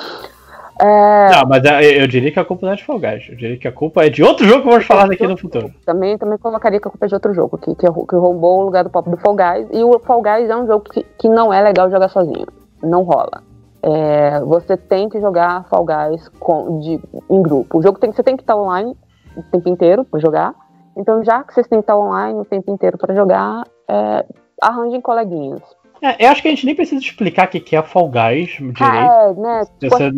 É, 0.83 1.29
Não, 1.31 1.47
mas 1.47 1.63
é, 1.63 2.03
eu 2.03 2.07
diria 2.07 2.29
que 2.29 2.39
a 2.39 2.43
culpa 2.43 2.65
não 2.65 2.73
é 2.73 2.75
de 2.75 2.83
Fall 2.83 2.99
Guys. 2.99 3.29
Eu 3.29 3.37
diria 3.37 3.57
que 3.57 3.67
a 3.69 3.71
culpa 3.71 4.05
é 4.05 4.09
de 4.09 4.21
outro 4.21 4.45
jogo 4.45 4.63
que 4.63 4.69
vamos 4.69 4.85
falar 4.85 5.07
daqui 5.07 5.25
no 5.25 5.37
futuro. 5.37 5.71
também, 5.85 6.17
também 6.17 6.37
colocaria 6.37 6.77
que 6.77 6.87
a 6.87 6.91
culpa 6.91 7.05
é 7.05 7.07
de 7.07 7.13
outro 7.13 7.33
jogo, 7.33 7.57
que, 7.57 7.73
que, 7.73 7.87
que 7.87 8.15
roubou 8.15 8.59
o 8.59 8.65
lugar 8.65 8.83
do 8.83 8.89
pop 8.89 9.09
do 9.09 9.15
Fall 9.15 9.33
Guys. 9.33 9.69
E 9.71 9.81
o 9.81 9.97
Fall 9.99 10.21
Guys 10.21 10.49
é 10.49 10.55
um 10.57 10.67
jogo 10.67 10.83
que, 10.89 11.03
que 11.17 11.29
não 11.29 11.53
é 11.53 11.61
legal 11.61 11.89
jogar 11.89 12.09
sozinho. 12.09 12.45
Não 12.81 13.03
rola. 13.03 13.43
É, 13.81 14.41
você 14.41 14.75
tem 14.75 15.07
que 15.07 15.21
jogar 15.21 15.63
Fall 15.69 15.85
Guys 15.85 16.27
com, 16.37 16.79
de, 16.79 16.99
em 17.29 17.41
grupo. 17.41 17.77
O 17.77 17.81
jogo 17.81 17.97
tem, 17.97 18.11
você 18.11 18.21
tem 18.21 18.35
que 18.35 18.43
estar 18.43 18.57
online 18.57 18.93
o 19.37 19.43
tempo 19.43 19.69
inteiro 19.69 20.03
para 20.03 20.19
jogar. 20.19 20.53
Então, 20.97 21.23
já 21.23 21.43
que 21.43 21.53
vocês 21.53 21.67
têm 21.67 21.79
que 21.79 21.83
estar 21.83 21.97
online 21.97 22.37
o 22.39 22.45
tempo 22.45 22.69
inteiro 22.69 22.97
para 22.97 23.15
jogar, 23.15 23.63
é, 23.89 24.25
arranjem 24.61 24.99
coleguinhas. 24.99 25.61
É, 26.03 26.25
eu 26.25 26.29
acho 26.31 26.41
que 26.41 26.49
a 26.49 26.51
gente 26.51 26.65
nem 26.65 26.75
precisa 26.75 27.01
explicar 27.01 27.47
o 27.47 27.49
que 27.49 27.75
é 27.75 27.81
Fall 27.81 28.09
Guys 28.09 28.49
direito. 28.57 28.81
Ah, 28.83 29.33
é, 29.35 29.39
né? 29.41 29.63
Você- 29.81 30.11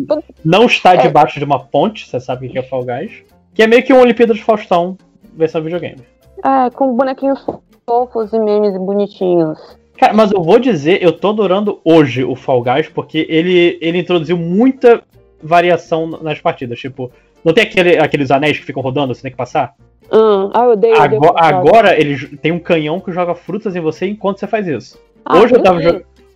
Não 0.44 0.66
está 0.66 0.94
É. 0.94 0.96
debaixo 0.96 1.38
de 1.38 1.44
uma 1.44 1.60
ponte, 1.60 2.08
você 2.08 2.18
sabe 2.18 2.46
o 2.46 2.50
que 2.50 2.58
é 2.58 2.62
Fall 2.62 2.84
Guys. 2.84 3.22
Que 3.54 3.62
é 3.62 3.66
meio 3.68 3.84
que 3.84 3.92
um 3.92 4.00
Olimpíada 4.00 4.34
de 4.34 4.42
Faustão, 4.42 4.98
versão 5.34 5.62
videogame. 5.62 5.98
é, 6.44 6.70
com 6.70 6.94
bonequinhos 6.94 7.44
fofos 7.88 8.32
e 8.32 8.38
memes 8.38 8.76
bonitinhos. 8.76 9.58
Cara, 9.96 10.12
mas 10.12 10.30
eu 10.30 10.42
vou 10.42 10.58
dizer, 10.58 11.02
eu 11.02 11.10
tô 11.12 11.30
adorando 11.30 11.80
hoje 11.84 12.22
o 12.22 12.36
Fall 12.36 12.62
Guys, 12.62 12.88
porque 12.88 13.26
ele, 13.28 13.78
ele 13.80 13.98
introduziu 13.98 14.36
muita 14.36 15.02
variação 15.42 16.06
nas 16.06 16.38
partidas. 16.40 16.78
Tipo, 16.78 17.10
não 17.44 17.54
tem 17.54 17.64
aquele, 17.64 17.96
aqueles 17.98 18.30
anéis 18.30 18.58
que 18.58 18.64
ficam 18.66 18.82
rodando, 18.82 19.14
você 19.14 19.22
tem 19.22 19.30
que 19.30 19.36
passar? 19.36 19.74
Hum, 20.12 20.50
ah, 20.52 20.64
eu 20.64 20.70
odeio. 20.72 20.94
eu 20.94 21.02
odeio 21.02 21.22
Agora, 21.24 21.46
agora 21.46 22.00
ele 22.00 22.36
tem 22.36 22.52
um 22.52 22.58
canhão 22.58 23.00
que 23.00 23.10
joga 23.12 23.34
frutas 23.34 23.74
em 23.74 23.80
você 23.80 24.06
enquanto 24.06 24.38
você 24.38 24.46
faz 24.46 24.66
isso. 24.68 24.98
Ah, 25.28 25.38
hoje, 25.38 25.54
eu 25.54 25.62
tava 25.62 25.78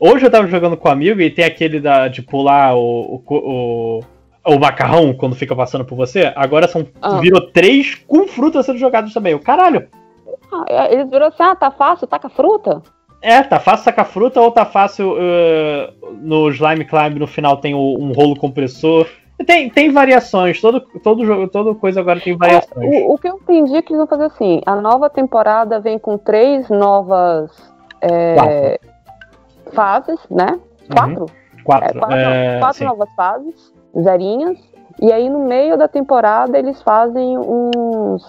hoje 0.00 0.26
eu 0.26 0.30
tava 0.30 0.46
jogando 0.48 0.76
com 0.76 0.88
um 0.88 0.92
amigo 0.92 1.20
e 1.20 1.30
tem 1.30 1.44
aquele 1.44 1.78
da, 1.80 2.08
de 2.08 2.22
pular 2.22 2.74
o, 2.76 3.22
o, 3.28 3.34
o, 3.34 4.00
o 4.54 4.58
macarrão 4.58 5.12
quando 5.14 5.36
fica 5.36 5.54
passando 5.54 5.84
por 5.84 5.94
você. 5.96 6.32
Agora 6.34 6.66
são 6.66 6.86
Ah. 7.00 7.18
virou 7.18 7.40
três 7.52 7.94
com 8.06 8.26
frutas 8.26 8.66
sendo 8.66 8.78
jogadas 8.78 9.12
também. 9.14 9.34
O 9.34 9.40
caralho! 9.40 9.86
Ah, 10.52 10.88
eles 10.90 11.08
viram 11.08 11.26
assim, 11.26 11.42
ah, 11.42 11.54
tá 11.54 11.70
fácil, 11.70 12.06
taca 12.06 12.28
fruta. 12.28 12.82
É, 13.22 13.42
tá 13.42 13.60
fácil 13.60 13.84
sacar 13.84 14.06
fruta 14.06 14.40
ou 14.40 14.50
tá 14.50 14.64
fácil 14.64 15.12
uh, 15.12 16.16
no 16.22 16.48
Slime 16.48 16.86
Climb 16.86 17.18
no 17.18 17.26
final 17.26 17.58
tem 17.58 17.74
o- 17.74 17.96
um 18.00 18.12
rolo 18.12 18.34
compressor. 18.34 19.06
Tem, 19.46 19.68
tem 19.70 19.90
variações, 19.90 20.58
todo, 20.60 20.80
todo 21.02 21.24
jogo, 21.24 21.46
toda 21.48 21.74
coisa 21.74 22.00
agora 22.00 22.18
tem 22.20 22.36
variações. 22.36 22.90
O, 23.04 23.12
o 23.14 23.18
que 23.18 23.28
eu 23.28 23.36
entendi 23.36 23.76
é 23.76 23.82
que 23.82 23.92
eles 23.92 23.98
vão 23.98 24.06
fazer 24.06 24.24
assim, 24.24 24.60
a 24.66 24.74
nova 24.76 25.08
temporada 25.10 25.78
vem 25.80 25.98
com 25.98 26.16
três 26.18 26.68
novas 26.70 27.50
é, 28.02 28.80
fases, 29.72 30.18
né? 30.30 30.58
Quatro? 30.92 31.26
Quatro. 31.64 31.88
É, 31.88 32.00
quatro, 32.00 32.16
é, 32.16 32.58
quatro 32.58 32.84
novas 32.84 33.08
fases, 33.14 33.72
zerinhas. 34.02 34.58
E 35.00 35.12
aí 35.12 35.28
no 35.28 35.40
meio 35.46 35.76
da 35.78 35.88
temporada 35.88 36.58
eles 36.58 36.82
fazem 36.82 37.38
uns 37.38 38.22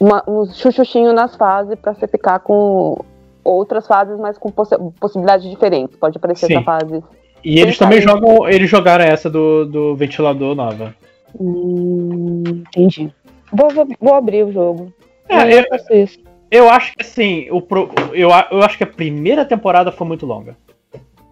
uma, 0.00 0.22
uns 0.26 0.56
chuchuchinhos 0.56 1.14
nas 1.14 1.36
fases 1.36 1.78
pra 1.78 1.92
você 1.92 2.06
ficar 2.06 2.38
com 2.40 2.98
outras 3.44 3.86
fases, 3.86 4.18
mas 4.18 4.38
com 4.38 4.50
possi- 4.50 4.76
possibilidades 4.98 5.48
diferentes. 5.48 5.96
Pode 5.96 6.16
aparecer 6.16 6.46
Sim. 6.46 6.54
essa 6.56 6.64
fase. 6.64 7.02
E 7.44 7.60
eles 7.60 7.78
também 7.78 8.00
jogam. 8.00 8.48
Eles 8.48 8.68
jogaram 8.68 9.04
essa 9.04 9.28
do, 9.28 9.66
do 9.66 9.96
ventilador 9.96 10.54
nova. 10.54 10.94
Hum, 11.38 12.42
entendi. 12.68 13.12
Vou, 13.52 13.70
vou, 13.70 13.86
vou 14.00 14.14
abrir 14.14 14.44
o 14.44 14.52
jogo. 14.52 14.92
É, 15.28 15.60
eu, 15.60 15.64
faço 15.68 15.92
isso. 15.92 16.18
Eu 16.50 16.68
acho 16.68 16.94
que 16.94 17.02
assim, 17.02 17.48
o 17.50 17.60
pro- 17.60 17.90
eu, 18.12 18.30
eu 18.50 18.62
acho 18.62 18.76
que 18.76 18.84
a 18.84 18.86
primeira 18.86 19.44
temporada 19.44 19.92
foi 19.92 20.06
muito 20.06 20.26
longa. 20.26 20.56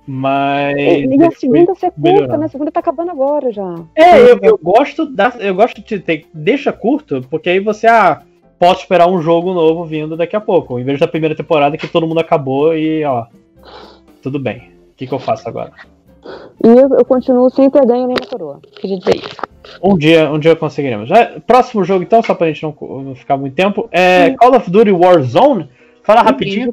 Mas. 0.06 0.76
E 0.78 1.04
a 1.04 1.06
depois 1.06 1.38
segunda 1.38 1.74
você 1.74 1.90
curta, 1.90 2.38
né? 2.38 2.46
A 2.46 2.48
segunda 2.48 2.72
tá 2.72 2.80
acabando 2.80 3.10
agora 3.10 3.52
já. 3.52 3.74
É, 3.94 4.18
eu, 4.18 4.38
eu 4.42 4.56
gosto 4.56 5.04
da. 5.04 5.34
Eu 5.38 5.54
gosto 5.54 5.82
de 5.82 5.98
ter. 6.00 6.26
Deixa 6.32 6.72
curto, 6.72 7.20
porque 7.28 7.50
aí 7.50 7.60
você, 7.60 7.86
ah, 7.86 8.22
posso 8.58 8.80
esperar 8.80 9.06
um 9.06 9.20
jogo 9.20 9.52
novo 9.52 9.84
vindo 9.84 10.16
daqui 10.16 10.34
a 10.34 10.40
pouco. 10.40 10.78
Em 10.78 10.84
vez 10.84 10.98
da 10.98 11.06
primeira 11.06 11.34
temporada 11.34 11.76
que 11.76 11.86
todo 11.86 12.06
mundo 12.06 12.20
acabou 12.20 12.74
e, 12.74 13.04
ó. 13.04 13.26
Tudo 14.22 14.38
bem. 14.38 14.72
O 14.92 14.96
que, 14.96 15.06
que 15.06 15.12
eu 15.12 15.18
faço 15.18 15.46
agora? 15.46 15.72
E 16.64 16.68
eu, 16.68 16.88
eu 16.98 17.04
continuo 17.04 17.50
sem 17.50 17.70
perder 17.70 17.94
nem 17.94 18.08
na 18.08 18.26
coroa. 18.28 18.60
Queria 18.80 18.98
dizer 18.98 19.16
isso. 19.16 19.36
Um 19.82 19.96
dia, 19.96 20.30
um 20.30 20.38
dia 20.38 20.56
conseguiremos. 20.56 21.10
É, 21.10 21.38
próximo 21.40 21.84
jogo, 21.84 22.02
então, 22.02 22.22
só 22.22 22.34
pra 22.34 22.48
gente 22.48 22.62
não, 22.62 22.74
não 23.02 23.14
ficar 23.14 23.36
muito 23.36 23.54
tempo. 23.54 23.88
É 23.92 24.30
Call 24.30 24.56
of 24.56 24.70
Duty 24.70 24.90
Warzone. 24.90 25.70
Fala 26.02 26.22
rapidinho. 26.22 26.72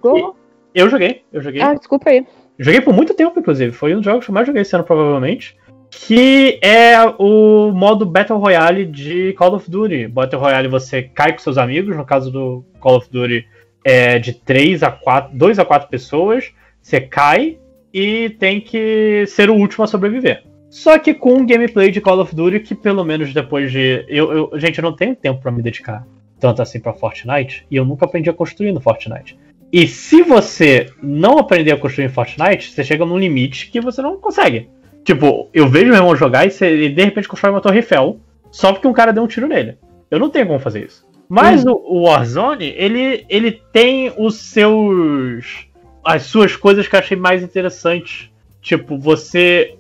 Eu 0.74 0.90
joguei, 0.90 1.24
eu 1.32 1.42
joguei. 1.42 1.62
Ah, 1.62 1.74
desculpa 1.74 2.10
aí. 2.10 2.26
Joguei 2.58 2.82
por 2.82 2.94
muito 2.94 3.14
tempo, 3.14 3.40
inclusive. 3.40 3.72
Foi 3.72 3.94
um 3.94 3.98
dos 3.98 4.06
jogos 4.06 4.26
que 4.26 4.32
eu 4.32 4.34
mais 4.34 4.48
joguei 4.48 4.62
esse 4.62 4.76
ano, 4.76 4.84
provavelmente. 4.84 5.58
Que 5.90 6.60
é 6.62 6.98
o 7.18 7.72
modo 7.72 8.06
Battle 8.06 8.40
Royale 8.40 8.86
de 8.86 9.34
Call 9.34 9.56
of 9.56 9.70
Duty. 9.70 10.08
Battle 10.08 10.42
Royale 10.42 10.68
você 10.68 11.04
cai 11.04 11.34
com 11.34 11.40
seus 11.40 11.58
amigos. 11.58 11.96
No 11.96 12.06
caso 12.06 12.32
do 12.32 12.66
Call 12.80 12.98
of 12.98 13.10
Duty 13.10 13.46
é 13.84 14.20
de 14.20 14.34
3 14.34 14.84
a 14.84 14.92
4, 14.92 15.38
2 15.38 15.60
a 15.60 15.66
4 15.66 15.90
pessoas. 15.90 16.52
Você 16.82 17.00
cai 17.00 17.60
e 17.98 18.30
tem 18.32 18.60
que 18.60 19.24
ser 19.26 19.50
o 19.50 19.56
último 19.56 19.86
a 19.86 19.88
sobreviver. 19.88 20.44
Só 20.70 21.00
que 21.00 21.14
com 21.14 21.36
um 21.36 21.46
gameplay 21.46 21.90
de 21.90 22.02
Call 22.02 22.20
of 22.20 22.36
Duty 22.36 22.60
que 22.60 22.76
pelo 22.76 23.06
menos 23.06 23.34
depois 23.34 23.72
de. 23.72 24.04
Eu, 24.10 24.34
eu- 24.34 24.60
gente, 24.60 24.78
eu 24.80 24.84
não 24.84 24.94
tenho 24.94 25.16
tempo 25.16 25.42
pra 25.42 25.50
me 25.50 25.62
dedicar 25.64 26.06
tanto 26.38 26.62
assim 26.62 26.82
pra 26.82 26.92
Fortnite. 26.94 27.66
E 27.72 27.78
eu 27.78 27.86
nunca 27.86 28.04
aprendi 28.06 28.30
a 28.30 28.34
construir 28.34 28.74
no 28.74 28.82
Fortnite. 28.82 29.40
E 29.72 29.88
se 29.88 30.22
você 30.22 30.88
não 31.02 31.38
aprender 31.38 31.72
a 31.72 31.78
construir 31.78 32.06
em 32.06 32.10
Fortnite, 32.10 32.72
você 32.72 32.84
chega 32.84 33.06
num 33.06 33.18
limite 33.18 33.72
que 33.72 33.80
você 33.80 34.02
não 34.02 34.18
consegue. 34.18 34.70
Tipo, 35.06 35.48
eu 35.54 35.70
vejo 35.70 35.86
meu 35.86 35.96
irmão 35.96 36.16
jogar 36.18 36.46
e 36.46 36.52
ele 36.66 36.90
de 36.90 37.04
repente 37.06 37.30
constrói 37.30 37.54
uma 37.54 37.62
Torre 37.62 37.78
Eiffel 37.78 38.20
só 38.52 38.74
porque 38.74 38.88
um 38.88 38.94
cara 38.94 39.14
deu 39.14 39.24
um 39.24 39.28
tiro 39.28 39.48
nele. 39.48 39.78
Eu 40.12 40.20
não 40.20 40.30
tenho 40.30 40.48
como 40.48 40.60
fazer 40.60 40.84
isso. 40.86 41.06
Mas 41.30 41.66
o, 41.66 41.72
o 41.74 42.04
Warzone, 42.04 42.74
ele, 42.78 43.26
ele 43.30 43.52
tem 43.72 44.12
os 44.18 44.36
seus. 44.36 45.68
As 46.06 46.24
suas 46.24 46.56
coisas 46.56 46.88
que 46.88 46.96
eu 46.96 47.00
achei 47.00 47.18
mais 47.18 47.42
interessantes. 47.42 48.30
Tipo, 48.62 48.98
você. 48.98 49.76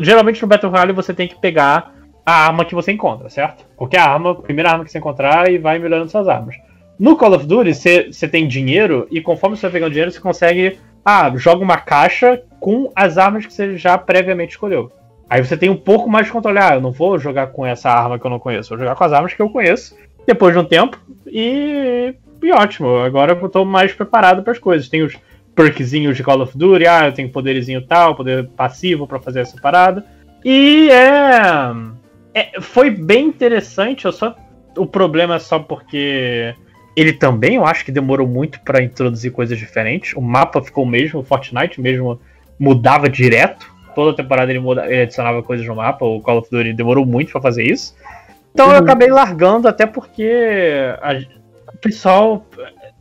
Geralmente 0.00 0.40
no 0.40 0.48
Battle 0.48 0.70
Royale 0.70 0.92
você 0.92 1.12
tem 1.12 1.26
que 1.26 1.40
pegar 1.40 1.92
a 2.24 2.46
arma 2.46 2.64
que 2.64 2.74
você 2.74 2.92
encontra, 2.92 3.28
certo? 3.28 3.64
Qualquer 3.76 4.00
arma, 4.00 4.34
primeira 4.34 4.70
arma 4.70 4.84
que 4.84 4.90
você 4.90 4.98
encontrar 4.98 5.50
e 5.50 5.58
vai 5.58 5.78
melhorando 5.78 6.10
suas 6.10 6.28
armas. 6.28 6.56
No 6.98 7.16
Call 7.16 7.34
of 7.34 7.46
Duty, 7.46 7.74
você 7.74 8.10
você 8.10 8.26
tem 8.26 8.48
dinheiro 8.48 9.06
e 9.10 9.20
conforme 9.20 9.56
você 9.56 9.62
vai 9.62 9.72
pegando 9.72 9.92
dinheiro, 9.92 10.10
você 10.10 10.20
consegue. 10.20 10.78
Ah, 11.04 11.30
joga 11.36 11.62
uma 11.62 11.76
caixa 11.76 12.42
com 12.58 12.90
as 12.94 13.16
armas 13.16 13.46
que 13.46 13.52
você 13.52 13.76
já 13.76 13.96
previamente 13.96 14.52
escolheu. 14.52 14.90
Aí 15.30 15.44
você 15.44 15.56
tem 15.56 15.70
um 15.70 15.76
pouco 15.76 16.08
mais 16.08 16.26
de 16.26 16.32
controle. 16.32 16.58
Ah, 16.58 16.74
eu 16.74 16.80
não 16.80 16.90
vou 16.90 17.18
jogar 17.18 17.48
com 17.48 17.64
essa 17.64 17.90
arma 17.90 18.18
que 18.18 18.26
eu 18.26 18.30
não 18.30 18.40
conheço, 18.40 18.70
vou 18.70 18.78
jogar 18.78 18.96
com 18.96 19.04
as 19.04 19.12
armas 19.12 19.34
que 19.34 19.42
eu 19.42 19.50
conheço 19.50 19.96
depois 20.26 20.52
de 20.52 20.58
um 20.58 20.64
tempo 20.64 20.98
e, 21.26 22.14
e 22.42 22.52
ótimo. 22.52 22.98
Agora 22.98 23.38
eu 23.40 23.48
tô 23.48 23.64
mais 23.64 23.92
preparado 23.92 24.42
para 24.42 24.52
as 24.52 24.58
coisas. 24.58 24.88
Tem 24.88 25.02
os 25.02 25.16
perkzinhos 25.56 26.16
de 26.16 26.22
Call 26.22 26.42
of 26.42 26.56
Duty, 26.56 26.86
ah, 26.86 27.06
eu 27.06 27.12
tenho 27.12 27.30
poderzinho 27.30 27.80
tal, 27.80 28.14
poder 28.14 28.46
passivo 28.50 29.06
para 29.06 29.18
fazer 29.18 29.40
essa 29.40 29.58
parada. 29.58 30.04
E 30.44 30.88
é, 30.90 31.72
é, 32.34 32.60
Foi 32.60 32.90
bem 32.90 33.26
interessante, 33.26 34.04
eu 34.04 34.12
só. 34.12 34.36
O 34.76 34.86
problema 34.86 35.36
é 35.36 35.38
só 35.38 35.58
porque. 35.58 36.54
Ele 36.94 37.12
também, 37.12 37.56
eu 37.56 37.66
acho 37.66 37.84
que 37.84 37.92
demorou 37.92 38.26
muito 38.26 38.58
para 38.60 38.82
introduzir 38.82 39.30
coisas 39.30 39.58
diferentes. 39.58 40.14
O 40.14 40.20
mapa 40.20 40.62
ficou 40.62 40.84
o 40.84 40.86
mesmo, 40.86 41.20
o 41.20 41.22
Fortnite 41.22 41.78
mesmo 41.78 42.18
mudava 42.58 43.06
direto. 43.06 43.66
Toda 43.94 44.16
temporada 44.16 44.50
ele, 44.50 44.60
muda, 44.60 44.86
ele 44.86 45.02
adicionava 45.02 45.42
coisas 45.42 45.66
no 45.66 45.76
mapa. 45.76 46.06
O 46.06 46.20
Call 46.20 46.38
of 46.38 46.50
Duty 46.50 46.72
demorou 46.72 47.04
muito 47.04 47.32
para 47.32 47.40
fazer 47.40 47.64
isso. 47.64 47.94
Então 48.54 48.70
eu 48.70 48.78
acabei 48.78 49.08
largando, 49.08 49.68
até 49.68 49.84
porque 49.84 50.30
a, 51.02 51.18
o 51.74 51.78
pessoal. 51.78 52.46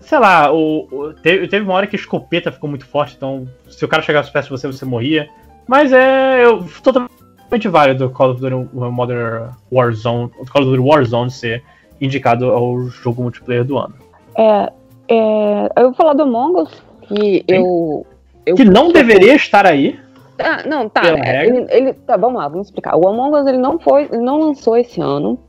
Sei 0.06 0.20
lá, 0.20 0.54
o, 0.54 0.88
o, 0.92 1.14
teve, 1.14 1.48
teve, 1.48 1.66
uma 1.66 1.74
hora 1.74 1.88
que 1.88 1.96
a 1.96 2.00
escopeta 2.00 2.52
ficou 2.52 2.70
muito 2.70 2.86
forte, 2.86 3.16
então 3.18 3.48
se 3.68 3.84
o 3.84 3.88
cara 3.88 4.04
chegasse 4.04 4.32
perto 4.32 4.46
de 4.46 4.52
você, 4.52 4.68
você 4.68 4.86
morria. 4.86 5.28
Mas 5.68 5.92
é. 5.92 6.46
Eu, 6.46 6.64
totalmente 6.84 7.68
válido 7.68 8.06
o 8.06 8.10
Call 8.12 8.32
of 8.32 8.42
Duty 8.42 8.70
Modern 8.72 9.50
Warzone, 9.72 10.32
o 10.40 10.46
Call 10.46 10.62
of 10.62 10.72
Duty 10.72 10.80
Warzone 10.80 11.32
ser 11.32 11.64
indicado 12.00 12.52
ao 12.52 12.82
jogo 12.88 13.24
multiplayer 13.24 13.66
do 13.66 13.80
ano. 13.80 13.96
É, 14.38 14.72
é, 15.08 15.70
eu 15.76 15.86
vou 15.86 15.94
falar 15.94 16.14
do 16.14 16.22
Among 16.22 16.62
Us, 16.62 16.84
que 17.08 17.44
eu, 17.48 18.06
eu. 18.46 18.56
Que 18.56 18.64
não 18.64 18.92
deveria 18.92 19.36
estar 19.36 19.66
aí. 19.66 20.00
Ah, 20.38 20.62
não, 20.68 20.88
tá. 20.88 21.02
Ele, 21.44 21.66
ele, 21.70 21.94
tá, 21.94 22.16
vamos 22.16 22.40
lá, 22.40 22.48
vamos 22.48 22.68
explicar. 22.68 22.96
O 22.96 23.08
Among 23.08 23.38
Us 23.38 23.48
ele 23.48 23.58
não 23.58 23.80
foi, 23.80 24.04
ele 24.04 24.22
não 24.22 24.40
lançou 24.40 24.78
esse 24.78 25.02
ano. 25.02 25.40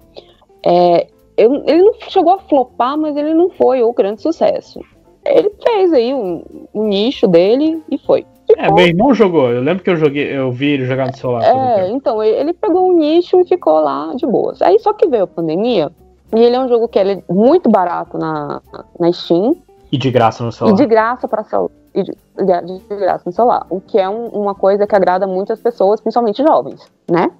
É, 0.64 1.08
eu, 1.36 1.54
ele 1.66 1.82
não 1.82 1.94
chegou 2.08 2.32
a 2.32 2.38
flopar, 2.38 2.96
mas 2.96 3.16
ele 3.16 3.34
não 3.34 3.50
foi 3.50 3.82
o 3.82 3.92
grande 3.92 4.22
sucesso. 4.22 4.80
Ele 5.24 5.50
fez 5.62 5.92
aí 5.92 6.14
um, 6.14 6.42
um 6.72 6.84
nicho 6.86 7.26
dele 7.26 7.82
e 7.90 7.98
foi. 7.98 8.24
É, 8.56 8.70
meu 8.72 8.86
irmão 8.86 9.12
jogou. 9.12 9.50
Eu 9.50 9.60
lembro 9.60 9.82
que 9.82 9.90
eu 9.90 9.96
joguei, 9.96 10.36
eu 10.36 10.52
vi 10.52 10.70
ele 10.70 10.86
jogar 10.86 11.08
no 11.08 11.16
celular. 11.16 11.42
É, 11.42 11.88
então, 11.90 12.22
ele 12.22 12.52
pegou 12.52 12.88
um 12.88 12.96
nicho 12.96 13.40
e 13.40 13.44
ficou 13.44 13.80
lá 13.80 14.12
de 14.14 14.24
boas. 14.24 14.62
Aí 14.62 14.78
só 14.78 14.92
que 14.92 15.08
veio 15.08 15.24
a 15.24 15.26
pandemia, 15.26 15.90
e 16.34 16.40
ele 16.40 16.54
é 16.54 16.60
um 16.60 16.68
jogo 16.68 16.86
que 16.86 16.98
é 16.98 17.22
muito 17.28 17.68
barato 17.68 18.16
na, 18.16 18.62
na 18.98 19.12
Steam. 19.12 19.56
E 19.90 19.98
de 19.98 20.10
graça 20.10 20.44
no 20.44 20.52
celular. 20.52 20.74
E 20.74 20.76
de 20.76 20.86
graça 20.86 21.26
para 21.26 21.42
celular 21.42 21.70
e 21.96 22.02
de, 22.02 22.12
de 22.12 22.96
graça 22.96 23.22
no 23.24 23.32
celular. 23.32 23.66
O 23.70 23.80
que 23.80 23.98
é 23.98 24.08
um, 24.08 24.26
uma 24.26 24.54
coisa 24.54 24.86
que 24.86 24.94
agrada 24.94 25.26
muito 25.26 25.52
as 25.52 25.60
pessoas, 25.60 25.98
principalmente 25.98 26.42
jovens, 26.42 26.80
né? 27.10 27.30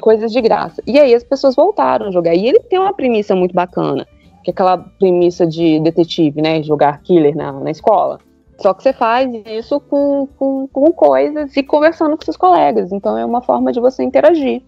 Coisas 0.00 0.32
de 0.32 0.40
graça. 0.40 0.82
E 0.86 0.98
aí 0.98 1.14
as 1.14 1.22
pessoas 1.22 1.54
voltaram 1.54 2.06
a 2.06 2.10
jogar. 2.10 2.34
E 2.34 2.46
ele 2.46 2.60
tem 2.60 2.78
uma 2.78 2.92
premissa 2.92 3.34
muito 3.34 3.54
bacana, 3.54 4.06
que 4.42 4.50
é 4.50 4.52
aquela 4.52 4.78
premissa 4.78 5.46
de 5.46 5.80
detetive, 5.80 6.42
né? 6.42 6.62
Jogar 6.62 7.00
killer 7.02 7.36
na, 7.36 7.52
na 7.52 7.70
escola. 7.70 8.18
Só 8.58 8.72
que 8.72 8.82
você 8.82 8.92
faz 8.92 9.30
isso 9.46 9.80
com, 9.80 10.28
com, 10.38 10.68
com 10.68 10.92
coisas 10.92 11.56
e 11.56 11.62
conversando 11.62 12.16
com 12.16 12.24
seus 12.24 12.36
colegas. 12.36 12.92
Então 12.92 13.16
é 13.16 13.24
uma 13.24 13.42
forma 13.42 13.72
de 13.72 13.80
você 13.80 14.02
interagir. 14.02 14.62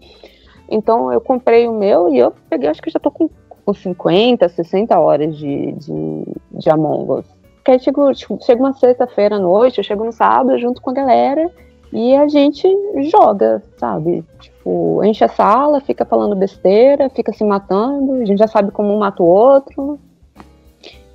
Então 0.69 1.11
eu 1.11 1.21
comprei 1.21 1.67
o 1.67 1.73
meu 1.73 2.13
e 2.13 2.19
eu 2.19 2.33
peguei, 2.49 2.69
acho 2.69 2.81
que 2.81 2.89
já 2.89 2.99
tô 2.99 3.09
com, 3.09 3.29
com 3.65 3.73
50, 3.73 4.47
60 4.49 4.99
horas 4.99 5.37
de, 5.37 5.71
de, 5.73 6.23
de 6.51 6.69
Among 6.69 7.11
Us. 7.11 7.25
Porque 7.55 7.71
aí 7.71 7.79
chego, 7.79 8.13
tipo, 8.13 8.37
chega 8.43 8.61
uma 8.61 8.73
sexta-feira 8.73 9.37
à 9.37 9.39
noite, 9.39 9.77
eu 9.77 9.83
chego 9.83 10.03
no 10.03 10.11
sábado 10.11 10.57
junto 10.59 10.81
com 10.81 10.89
a 10.89 10.93
galera 10.93 11.49
e 11.91 12.15
a 12.15 12.27
gente 12.27 12.67
joga, 13.09 13.63
sabe? 13.77 14.23
Tipo, 14.39 14.56
enche 15.03 15.23
a 15.23 15.27
sala, 15.27 15.81
fica 15.81 16.05
falando 16.05 16.35
besteira, 16.35 17.09
fica 17.09 17.31
se 17.33 17.43
matando, 17.43 18.13
a 18.13 18.25
gente 18.25 18.39
já 18.39 18.47
sabe 18.47 18.71
como 18.71 18.93
um 18.93 18.99
mata 18.99 19.21
o 19.21 19.25
outro. 19.25 19.99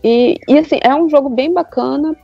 E, 0.02 0.38
e 0.48 0.58
assim, 0.58 0.78
é 0.82 0.94
um 0.94 1.08
jogo 1.08 1.28
bem 1.28 1.52
bacana 1.52 2.16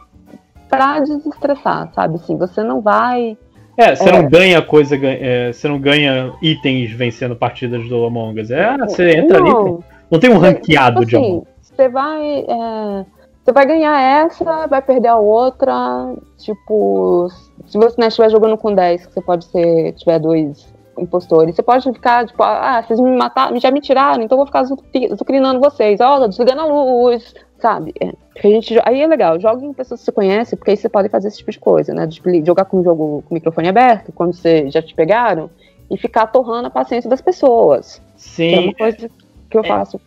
pra 0.69 1.01
desestressar, 1.01 1.93
sabe? 1.95 2.17
Assim, 2.17 2.37
você 2.37 2.63
não 2.63 2.81
vai. 2.81 3.37
É, 3.77 3.95
você 3.95 4.09
é, 4.09 4.13
não 4.13 4.29
ganha 4.29 4.61
coisa, 4.61 4.97
é, 4.97 5.53
você 5.53 5.69
não 5.69 5.79
ganha 5.79 6.33
itens 6.43 6.91
vencendo 6.93 7.37
partidas 7.37 7.89
do 7.89 8.05
Among 8.05 8.41
Us. 8.41 8.51
É, 8.51 8.77
você 8.79 9.17
entra 9.17 9.39
não, 9.41 9.61
ali. 9.61 9.85
Não 10.11 10.19
tem 10.19 10.31
um 10.31 10.39
ranqueado 10.39 11.05
tipo, 11.05 11.17
assim, 11.17 11.27
de 11.27 11.33
Among 11.33 11.39
Us. 11.39 11.69
Você 11.69 11.89
vai. 11.89 12.39
É, 12.41 13.07
você 13.45 13.53
vai 13.53 13.67
ganhar 13.67 14.27
essa, 14.27 14.67
vai 14.67 14.83
perder 14.83 15.09
a 15.09 15.17
outra. 15.17 16.15
Tipo, 16.37 17.29
se 17.67 17.79
você 17.79 18.01
né, 18.01 18.09
estiver 18.09 18.31
jogando 18.31 18.59
com 18.59 18.75
10, 18.75 19.07
que 19.07 19.15
você 19.15 19.21
pode 19.23 19.45
ser, 19.47 19.93
tiver 19.93 20.19
dois 20.19 20.78
impostores, 21.01 21.55
você 21.55 21.63
pode 21.63 21.91
ficar, 21.93 22.27
tipo, 22.27 22.43
ah, 22.43 22.83
vocês 22.83 23.01
me 23.01 23.17
mataram, 23.17 23.59
já 23.59 23.71
me 23.71 23.81
tiraram, 23.81 24.23
então 24.23 24.37
eu 24.37 24.45
vou 24.45 24.47
ficar 24.47 24.65
zucrinando 24.65 25.61
vocês, 25.61 26.01
ó, 26.01 26.17
oh, 26.17 26.29
desligando 26.29 26.63
a 26.63 26.67
luz, 26.67 27.35
sabe? 27.59 27.93
É, 28.01 28.13
a 28.43 28.49
gente, 28.49 28.79
aí 28.85 29.01
é 29.01 29.07
legal, 29.07 29.41
jogue 29.41 29.67
com 29.67 29.73
pessoas 29.73 30.01
que 30.01 30.07
você 30.07 30.13
conhece, 30.13 30.57
porque 30.57 30.71
aí 30.71 30.77
você 30.77 30.89
pode 30.89 31.09
fazer 31.09 31.29
esse 31.29 31.39
tipo 31.39 31.51
de 31.51 31.59
coisa, 31.59 31.95
né? 31.95 32.07
De 32.07 32.21
jogar 32.45 32.65
com 32.65 32.81
um 32.81 32.85
jogo 32.85 33.23
com 33.27 33.31
o 33.31 33.35
microfone 33.35 33.69
aberto, 33.69 34.13
quando 34.13 34.35
você 34.35 34.71
já 34.71 34.83
te 34.83 34.95
pegaram, 34.95 35.51
e 35.91 35.97
ficar 35.97 36.27
torrando 36.27 36.69
a 36.69 36.71
paciência 36.71 37.09
das 37.09 37.21
pessoas. 37.21 38.03
Sim. 38.17 38.55
É 38.55 38.61
uma 38.61 38.75
coisa 38.75 39.11
que 39.51 39.57
eu 39.57 39.63
é. 39.63 39.67
faço 39.67 40.01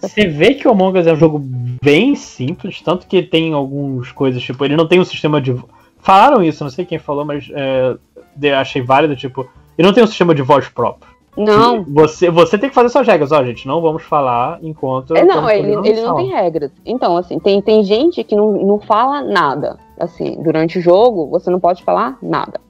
você 0.00 0.28
vê 0.28 0.54
que 0.54 0.68
o 0.68 0.70
Among 0.70 0.96
Us 0.96 1.08
é 1.08 1.12
um 1.12 1.16
jogo 1.16 1.40
bem 1.82 2.14
simples, 2.14 2.80
tanto 2.80 3.06
que 3.06 3.20
tem 3.20 3.52
algumas 3.52 4.12
coisas, 4.12 4.40
tipo, 4.40 4.64
ele 4.64 4.76
não 4.76 4.86
tem 4.86 5.00
um 5.00 5.04
sistema 5.04 5.40
de. 5.40 5.56
Falaram 5.98 6.42
isso, 6.42 6.62
não 6.62 6.70
sei 6.70 6.84
quem 6.84 6.98
falou, 6.98 7.24
mas 7.24 7.50
é, 7.52 8.54
achei 8.54 8.80
válido, 8.80 9.16
tipo, 9.16 9.48
ele 9.76 9.86
não 9.86 9.94
tem 9.94 10.04
um 10.04 10.06
sistema 10.06 10.34
de 10.34 10.42
voz 10.42 10.68
próprio. 10.68 11.14
Não. 11.36 11.82
Você, 11.84 12.30
você 12.30 12.56
tem 12.56 12.68
que 12.68 12.74
fazer 12.74 12.88
suas 12.90 13.06
regras, 13.06 13.32
ó, 13.32 13.42
gente. 13.44 13.66
Não 13.66 13.80
vamos 13.80 14.04
falar 14.04 14.58
enquanto. 14.62 15.16
É, 15.16 15.24
não, 15.24 15.50
ele, 15.50 15.72
ele 15.88 16.00
não 16.00 16.16
tem 16.16 16.30
regras. 16.30 16.70
Então, 16.86 17.16
assim, 17.16 17.38
tem, 17.38 17.60
tem 17.60 17.82
gente 17.82 18.22
que 18.22 18.36
não, 18.36 18.52
não 18.52 18.80
fala 18.80 19.20
nada. 19.20 19.76
Assim, 19.98 20.40
durante 20.40 20.78
o 20.78 20.82
jogo, 20.82 21.26
você 21.28 21.50
não 21.50 21.58
pode 21.58 21.82
falar 21.82 22.18
nada. 22.22 22.60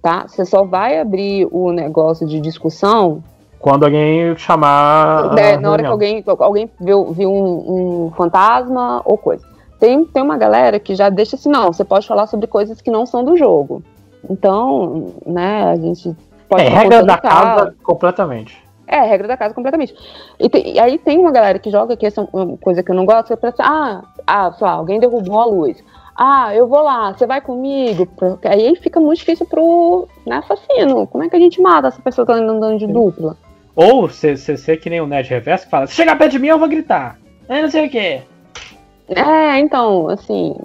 Tá? 0.00 0.26
Você 0.26 0.44
só 0.44 0.64
vai 0.64 0.98
abrir 0.98 1.46
o 1.50 1.70
negócio 1.70 2.26
de 2.26 2.40
discussão 2.40 3.22
quando 3.58 3.84
alguém 3.84 4.36
chamar. 4.36 5.36
É, 5.36 5.56
na 5.56 5.70
hora 5.70 5.82
que 5.82 5.88
alguém, 5.88 6.24
alguém 6.26 6.70
viu, 6.80 7.12
viu 7.12 7.30
um, 7.30 8.06
um, 8.06 8.10
fantasma 8.12 9.02
ou 9.04 9.18
coisa. 9.18 9.44
Tem, 9.80 10.04
tem 10.04 10.22
uma 10.22 10.36
galera 10.36 10.78
que 10.78 10.94
já 10.94 11.08
deixa 11.08 11.36
assim, 11.36 11.48
não, 11.48 11.72
você 11.72 11.84
pode 11.84 12.06
falar 12.06 12.26
sobre 12.26 12.46
coisas 12.46 12.80
que 12.80 12.90
não 12.90 13.04
são 13.04 13.24
do 13.24 13.36
jogo. 13.36 13.82
Então, 14.28 15.12
né, 15.26 15.70
a 15.70 15.76
gente 15.76 16.16
pode. 16.48 16.62
É 16.62 16.68
regra 16.68 17.02
da 17.04 17.18
casa 17.18 17.74
completamente. 17.82 18.68
É, 18.86 19.02
regra 19.02 19.28
da 19.28 19.36
casa 19.36 19.54
completamente. 19.54 19.94
E, 20.40 20.72
e, 20.72 20.80
aí 20.80 20.96
tem 20.98 21.18
uma 21.18 21.30
galera 21.30 21.58
que 21.58 21.70
joga, 21.70 21.96
que 21.96 22.06
essa 22.06 22.22
é 22.22 22.26
uma 22.32 22.56
coisa 22.56 22.82
que 22.82 22.90
eu 22.90 22.94
não 22.94 23.04
gosto, 23.04 23.36
que 23.36 23.46
é 23.46 23.52
ah, 23.60 24.02
ah, 24.26 24.52
sei 24.52 24.66
lá, 24.66 24.72
alguém 24.72 24.98
derrubou 24.98 25.38
a 25.38 25.44
luz. 25.44 25.84
Ah, 26.16 26.54
eu 26.54 26.66
vou 26.66 26.80
lá, 26.80 27.12
você 27.12 27.26
vai 27.26 27.40
comigo? 27.40 28.08
Aí 28.44 28.74
fica 28.76 28.98
muito 28.98 29.18
difícil 29.18 29.46
pro 29.46 30.08
né, 30.26 30.38
assassino. 30.38 31.06
Como 31.06 31.22
é 31.22 31.28
que 31.28 31.36
a 31.36 31.38
gente 31.38 31.60
mata 31.60 31.88
essa 31.88 32.02
pessoa 32.02 32.26
que 32.26 32.32
tá 32.32 32.38
andando 32.38 32.78
de 32.78 32.86
dupla? 32.86 33.36
Ou 33.76 34.08
você 34.08 34.36
ser 34.36 34.78
que 34.78 34.90
nem 34.90 35.00
o 35.00 35.06
Ned 35.06 35.28
Reverso 35.28 35.66
que 35.66 35.70
fala, 35.70 35.86
se 35.86 35.94
chegar 35.94 36.18
perto 36.18 36.32
de 36.32 36.38
mim 36.40 36.48
eu 36.48 36.58
vou 36.58 36.66
gritar. 36.66 37.18
É 37.48 37.62
não 37.62 37.70
sei 37.70 37.86
o 37.86 37.90
quê. 37.90 38.22
É, 39.08 39.58
então, 39.58 40.08
assim, 40.08 40.56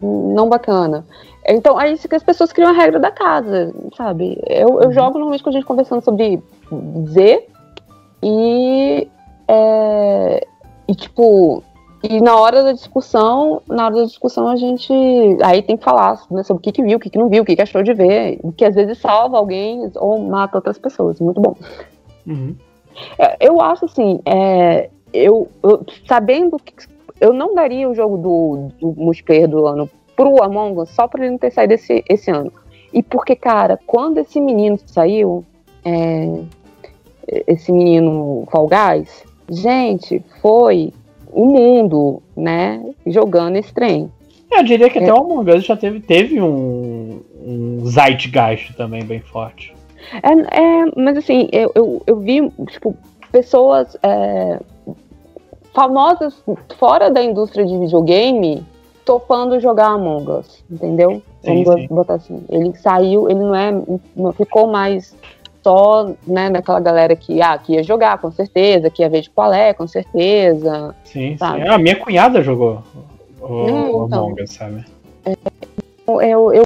não 0.00 0.48
bacana. 0.48 1.04
Então, 1.46 1.78
aí 1.78 1.92
as 1.92 2.22
pessoas 2.22 2.52
criam 2.52 2.70
a 2.70 2.74
regra 2.74 2.98
da 2.98 3.10
casa, 3.10 3.74
sabe? 3.96 4.38
Eu, 4.46 4.80
eu 4.80 4.88
uhum. 4.88 4.92
jogo 4.92 5.12
normalmente 5.12 5.42
com 5.42 5.50
a 5.50 5.52
gente 5.52 5.64
conversando 5.64 6.04
sobre 6.04 6.42
Z 7.06 7.46
e. 8.22 9.08
É, 9.46 10.46
e 10.86 10.94
tipo. 10.94 11.62
E 12.00 12.20
na 12.20 12.36
hora 12.36 12.62
da 12.62 12.70
discussão, 12.70 13.60
na 13.66 13.86
hora 13.86 13.96
da 13.96 14.04
discussão 14.04 14.46
a 14.46 14.54
gente 14.54 14.92
aí 15.42 15.60
tem 15.62 15.76
que 15.76 15.82
falar 15.82 16.20
né, 16.30 16.44
sobre 16.44 16.60
o 16.60 16.62
que, 16.62 16.70
que 16.70 16.82
viu, 16.82 16.96
o 16.96 17.00
que, 17.00 17.10
que 17.10 17.18
não 17.18 17.28
viu, 17.28 17.42
o 17.42 17.44
que, 17.44 17.56
que 17.56 17.62
achou 17.62 17.82
de 17.82 17.92
ver, 17.92 18.38
que 18.56 18.64
às 18.64 18.76
vezes 18.76 18.98
salva 18.98 19.36
alguém 19.36 19.90
ou 19.96 20.20
mata 20.20 20.58
outras 20.58 20.78
pessoas. 20.78 21.18
Muito 21.18 21.40
bom. 21.40 21.56
Uhum. 22.24 22.54
É, 23.18 23.36
eu 23.40 23.60
acho 23.60 23.86
assim, 23.86 24.20
é, 24.24 24.90
eu, 25.12 25.48
eu, 25.62 25.84
sabendo 26.06 26.56
que 26.58 26.72
eu 27.20 27.32
não 27.32 27.54
daria 27.54 27.88
o 27.88 27.94
jogo 27.94 28.16
do, 28.16 28.68
do 28.80 29.00
multiplayer 29.00 29.48
do 29.48 29.66
ano 29.66 29.88
pro 30.16 30.42
Among 30.42 30.80
Us 30.80 30.90
só 30.90 31.06
por 31.06 31.20
ele 31.20 31.30
não 31.30 31.38
ter 31.38 31.50
saído 31.50 31.74
esse, 31.74 32.04
esse 32.08 32.30
ano. 32.30 32.52
E 32.92 33.02
porque, 33.02 33.36
cara, 33.36 33.78
quando 33.86 34.18
esse 34.18 34.40
menino 34.40 34.78
saiu, 34.86 35.44
é, 35.84 36.40
esse 37.46 37.70
menino 37.70 38.46
Fall 38.50 38.68
Guys, 38.68 39.24
gente, 39.50 40.22
foi 40.40 40.92
o 41.30 41.46
mundo, 41.46 42.22
né, 42.36 42.82
jogando 43.06 43.56
esse 43.56 43.72
trem. 43.72 44.10
Eu 44.50 44.62
diria 44.62 44.88
que 44.88 44.98
é. 44.98 45.02
até 45.02 45.12
o 45.12 45.18
Among 45.18 45.50
Us 45.50 45.64
já 45.64 45.76
teve, 45.76 46.00
teve 46.00 46.40
um, 46.40 47.20
um 47.44 47.86
zeitgeist 47.86 48.74
também 48.74 49.04
bem 49.04 49.20
forte. 49.20 49.74
É, 50.22 50.60
é, 50.60 50.84
mas 50.96 51.18
assim, 51.18 51.48
eu, 51.52 51.70
eu, 51.74 52.02
eu 52.06 52.18
vi, 52.18 52.50
tipo, 52.70 52.96
pessoas 53.30 53.96
é, 54.02 54.58
famosas 55.78 56.34
fora 56.76 57.08
da 57.08 57.22
indústria 57.22 57.64
de 57.64 57.78
videogame 57.78 58.66
topando 59.04 59.60
jogar 59.60 59.90
Among 59.90 60.28
Us, 60.28 60.64
entendeu? 60.68 61.22
Sim, 61.44 61.62
Vamos 61.62 61.80
sim. 61.82 61.86
botar 61.88 62.14
assim. 62.14 62.42
Ele 62.48 62.76
saiu, 62.76 63.30
ele 63.30 63.38
não 63.38 63.54
é. 63.54 63.70
Não 64.16 64.32
ficou 64.32 64.66
mais 64.66 65.16
só, 65.62 66.10
né, 66.26 66.50
daquela 66.50 66.80
galera 66.80 67.14
que, 67.14 67.40
ah, 67.40 67.56
que 67.56 67.74
ia 67.74 67.82
jogar, 67.84 68.18
com 68.18 68.30
certeza, 68.32 68.90
que 68.90 69.02
ia 69.02 69.08
ver 69.08 69.20
de 69.20 69.30
qual 69.30 69.52
é, 69.52 69.72
com 69.72 69.86
certeza. 69.86 70.94
Sim, 71.04 71.30
sim. 71.30 71.36
Sabe? 71.36 71.68
Ah, 71.68 71.78
minha 71.78 71.96
cunhada 71.96 72.42
jogou 72.42 72.82
o, 73.40 73.46
Hum, 73.46 73.90
o 74.02 74.06
então. 74.06 74.24
Among 74.26 74.42
Us, 74.42 74.50
sabe? 74.54 74.84
Eu, 76.08 76.20
eu, 76.22 76.52
eu 76.54 76.62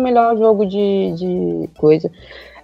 o 0.00 0.04
melhor 0.04 0.36
jogo 0.38 0.64
de, 0.64 1.12
de 1.16 1.70
coisa. 1.76 2.08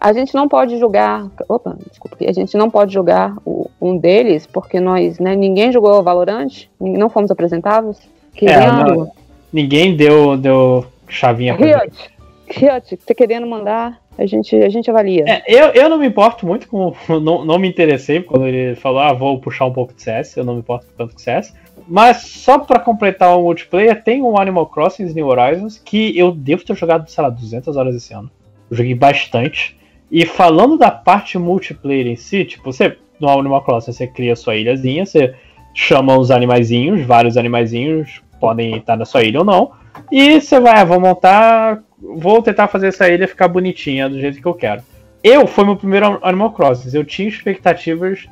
A 0.01 0.13
gente 0.13 0.33
não 0.35 0.49
pode 0.49 0.79
jogar. 0.79 1.27
Opa, 1.49 1.77
desculpa. 1.91 2.17
A 2.21 2.33
gente 2.33 2.57
não 2.57 2.71
pode 2.71 2.95
jogar 2.95 3.37
o- 3.45 3.68
um 3.81 3.97
deles, 3.97 4.47
porque 4.47 4.81
nós, 4.81 5.19
né, 5.19 5.35
ninguém 5.37 5.73
jogou 5.73 6.03
Valorant, 6.03 6.67
não 6.81 7.09
fomos 7.09 7.31
apresentados. 7.31 7.99
Querendo. 8.35 8.97
não. 8.97 9.13
Ninguém 9.53 9.97
deu, 9.97 10.37
deu 10.37 10.87
chavinha 11.09 11.57
pra. 11.57 11.67
Riot, 11.67 12.11
Riot, 12.49 12.99
você 13.05 13.15
querendo 13.15 13.47
mandar, 13.47 14.01
a 14.19 14.27
gente, 14.27 14.55
a 14.55 14.69
gente 14.69 14.91
avalia. 14.91 15.25
É, 15.27 15.43
eu, 15.47 15.69
eu 15.69 15.89
não 15.89 15.99
me 15.99 16.07
importo 16.07 16.47
muito 16.47 16.69
com. 16.69 16.93
Não, 17.09 17.45
não 17.45 17.59
me 17.59 17.69
interessei 17.69 18.21
quando 18.21 18.47
ele 18.47 18.75
falou, 18.75 19.01
ah, 19.01 19.13
vou 19.13 19.41
puxar 19.41 19.67
um 19.67 19.73
pouco 19.73 19.95
de 19.95 20.03
CS. 20.03 20.37
Eu 20.37 20.45
não 20.45 20.55
me 20.55 20.61
importo 20.61 20.87
tanto 20.97 21.15
com 21.15 21.19
CS. 21.19 21.55
Mas 21.87 22.19
só 22.19 22.59
pra 22.59 22.79
completar 22.79 23.39
o 23.39 23.43
multiplayer, 23.43 24.03
tem 24.03 24.23
um 24.23 24.39
Animal 24.39 24.67
Crossing 24.67 25.05
New 25.15 25.29
Horizons 25.29 25.81
que 25.83 26.17
eu 26.19 26.31
devo 26.31 26.65
ter 26.65 26.77
jogado, 26.77 27.09
sei 27.09 27.23
lá, 27.23 27.31
200 27.31 27.77
horas 27.77 27.95
esse 27.95 28.13
ano. 28.13 28.31
Eu 28.71 28.77
joguei 28.77 28.95
bastante. 28.95 29.77
E 30.11 30.27
falando 30.27 30.77
da 30.77 30.91
parte 30.91 31.39
multiplayer 31.39 32.07
em 32.07 32.17
si, 32.17 32.45
tipo, 32.45 32.73
você 32.73 32.99
no 33.21 33.29
Animal 33.29 33.63
Crossing 33.63 33.93
você 33.93 34.07
cria 34.07 34.37
sua 34.37 34.57
ilhazinha, 34.57 35.05
você 35.05 35.35
chama 35.75 36.19
os 36.19 36.31
animaizinhos, 36.31 37.03
vários 37.03 37.37
animaizinhos 37.37 38.21
podem 38.41 38.77
estar 38.77 38.97
na 38.97 39.05
sua 39.05 39.23
ilha 39.23 39.41
ou 39.41 39.45
não. 39.45 39.73
E 40.11 40.41
você 40.41 40.61
vai, 40.61 40.81
ah, 40.81 40.85
vou 40.85 41.01
montar, 41.01 41.83
vou 42.01 42.41
tentar 42.43 42.69
fazer 42.69 42.89
essa 42.89 43.09
ilha 43.09 43.29
ficar 43.29 43.49
bonitinha 43.49 44.09
do 44.09 44.21
jeito 44.21 44.41
que 44.41 44.47
eu 44.47 44.55
quero. 44.55 44.83
Eu 45.23 45.47
foi 45.47 45.65
meu 45.65 45.77
primeiro 45.77 46.19
Animal 46.23 46.53
Crossing, 46.53 46.97
eu 46.97 47.05
tinha 47.05 47.29
expectativas 47.29 48.29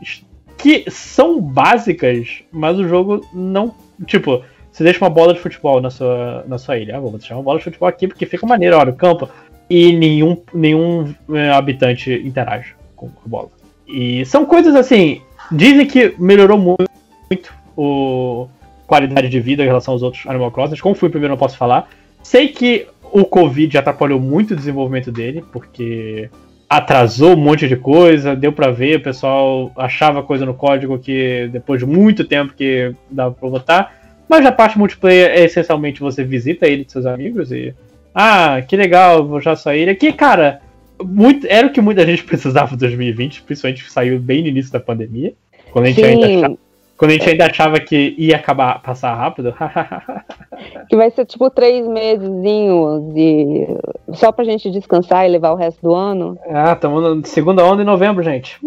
que 0.56 0.84
são 0.88 1.40
básicas, 1.40 2.42
mas 2.52 2.78
o 2.78 2.88
jogo 2.88 3.26
não, 3.32 3.74
tipo, 4.06 4.42
você 4.70 4.84
deixa 4.84 5.02
uma 5.02 5.10
bola 5.10 5.34
de 5.34 5.40
futebol 5.40 5.80
na 5.80 5.90
sua, 5.90 6.44
na 6.46 6.58
sua 6.58 6.76
ilha. 6.78 6.96
Ah, 6.96 7.00
vou 7.00 7.10
deixar 7.12 7.34
uma 7.34 7.42
bola 7.42 7.58
de 7.58 7.64
futebol 7.64 7.88
aqui 7.88 8.06
porque 8.06 8.26
fica 8.26 8.46
maneiro, 8.46 8.76
olha, 8.76 8.90
o 8.90 8.96
campo. 8.96 9.28
E 9.68 9.92
nenhum, 9.92 10.40
nenhum 10.54 11.14
é, 11.32 11.50
habitante 11.50 12.12
interage 12.12 12.74
com 12.94 13.06
a 13.06 13.28
bola. 13.28 13.48
E 13.86 14.24
são 14.26 14.44
coisas 14.44 14.74
assim, 14.74 15.22
dizem 15.50 15.86
que 15.86 16.14
melhorou 16.18 16.58
muito, 16.58 16.90
muito 17.30 17.52
o 17.76 18.48
qualidade 18.86 19.28
de 19.28 19.40
vida 19.40 19.62
em 19.62 19.66
relação 19.66 19.94
aos 19.94 20.02
outros 20.02 20.26
Animal 20.26 20.50
Crossing. 20.50 20.76
Como 20.76 20.94
fui 20.94 21.08
primeiro, 21.08 21.32
não 21.32 21.38
posso 21.38 21.56
falar. 21.56 21.88
Sei 22.22 22.48
que 22.48 22.86
o 23.12 23.24
Covid 23.24 23.76
atrapalhou 23.78 24.20
muito 24.20 24.52
o 24.52 24.56
desenvolvimento 24.56 25.10
dele, 25.12 25.44
porque 25.52 26.30
atrasou 26.68 27.34
um 27.34 27.36
monte 27.36 27.68
de 27.68 27.76
coisa, 27.76 28.34
deu 28.34 28.52
pra 28.52 28.70
ver, 28.70 28.96
o 28.96 29.02
pessoal 29.02 29.70
achava 29.76 30.22
coisa 30.22 30.44
no 30.44 30.54
código 30.54 30.98
que 30.98 31.48
depois 31.52 31.80
de 31.80 31.86
muito 31.86 32.24
tempo 32.24 32.54
que 32.54 32.92
dava 33.10 33.34
pra 33.34 33.48
botar. 33.48 33.94
Mas 34.28 34.44
a 34.44 34.50
parte 34.50 34.76
multiplayer 34.76 35.30
é 35.30 35.44
essencialmente 35.44 36.00
você 36.00 36.24
visita 36.24 36.66
ele 36.66 36.84
e 36.86 36.90
seus 36.90 37.06
amigos 37.06 37.52
e. 37.52 37.74
Ah, 38.12 38.62
que 38.66 38.76
legal, 38.76 39.26
vou 39.26 39.40
já 39.40 39.54
sair. 39.54 39.88
Aqui, 39.88 40.12
cara, 40.12 40.60
muito, 41.02 41.46
era 41.48 41.66
o 41.66 41.72
que 41.72 41.80
muita 41.80 42.04
gente 42.06 42.22
precisava 42.24 42.74
em 42.74 42.78
2020, 42.78 43.42
principalmente 43.42 43.90
saiu 43.90 44.18
bem 44.18 44.42
no 44.42 44.48
início 44.48 44.72
da 44.72 44.80
pandemia. 44.80 45.34
Quando 45.72 45.86
a 45.86 45.88
gente 45.88 46.04
ainda 46.04 46.26
achava, 46.26 46.58
quando 46.96 47.10
a 47.10 47.14
gente 47.14 47.28
ainda 47.28 47.46
achava 47.46 47.80
que 47.80 48.14
ia 48.16 48.36
acabar 48.36 48.80
passar 48.82 49.14
rápido. 49.14 49.54
que 50.88 50.96
vai 50.96 51.10
ser 51.10 51.26
tipo 51.26 51.50
três 51.50 51.86
mesezinhos 51.86 53.12
de... 53.12 53.66
só 54.14 54.32
pra 54.32 54.44
gente 54.44 54.70
descansar 54.70 55.26
e 55.26 55.30
levar 55.30 55.52
o 55.52 55.56
resto 55.56 55.82
do 55.82 55.94
ano. 55.94 56.38
ah, 56.48 56.72
estamos 56.72 57.02
na 57.02 57.24
segunda 57.24 57.64
onda 57.64 57.82
em 57.82 57.86
novembro, 57.86 58.22
gente. 58.22 58.58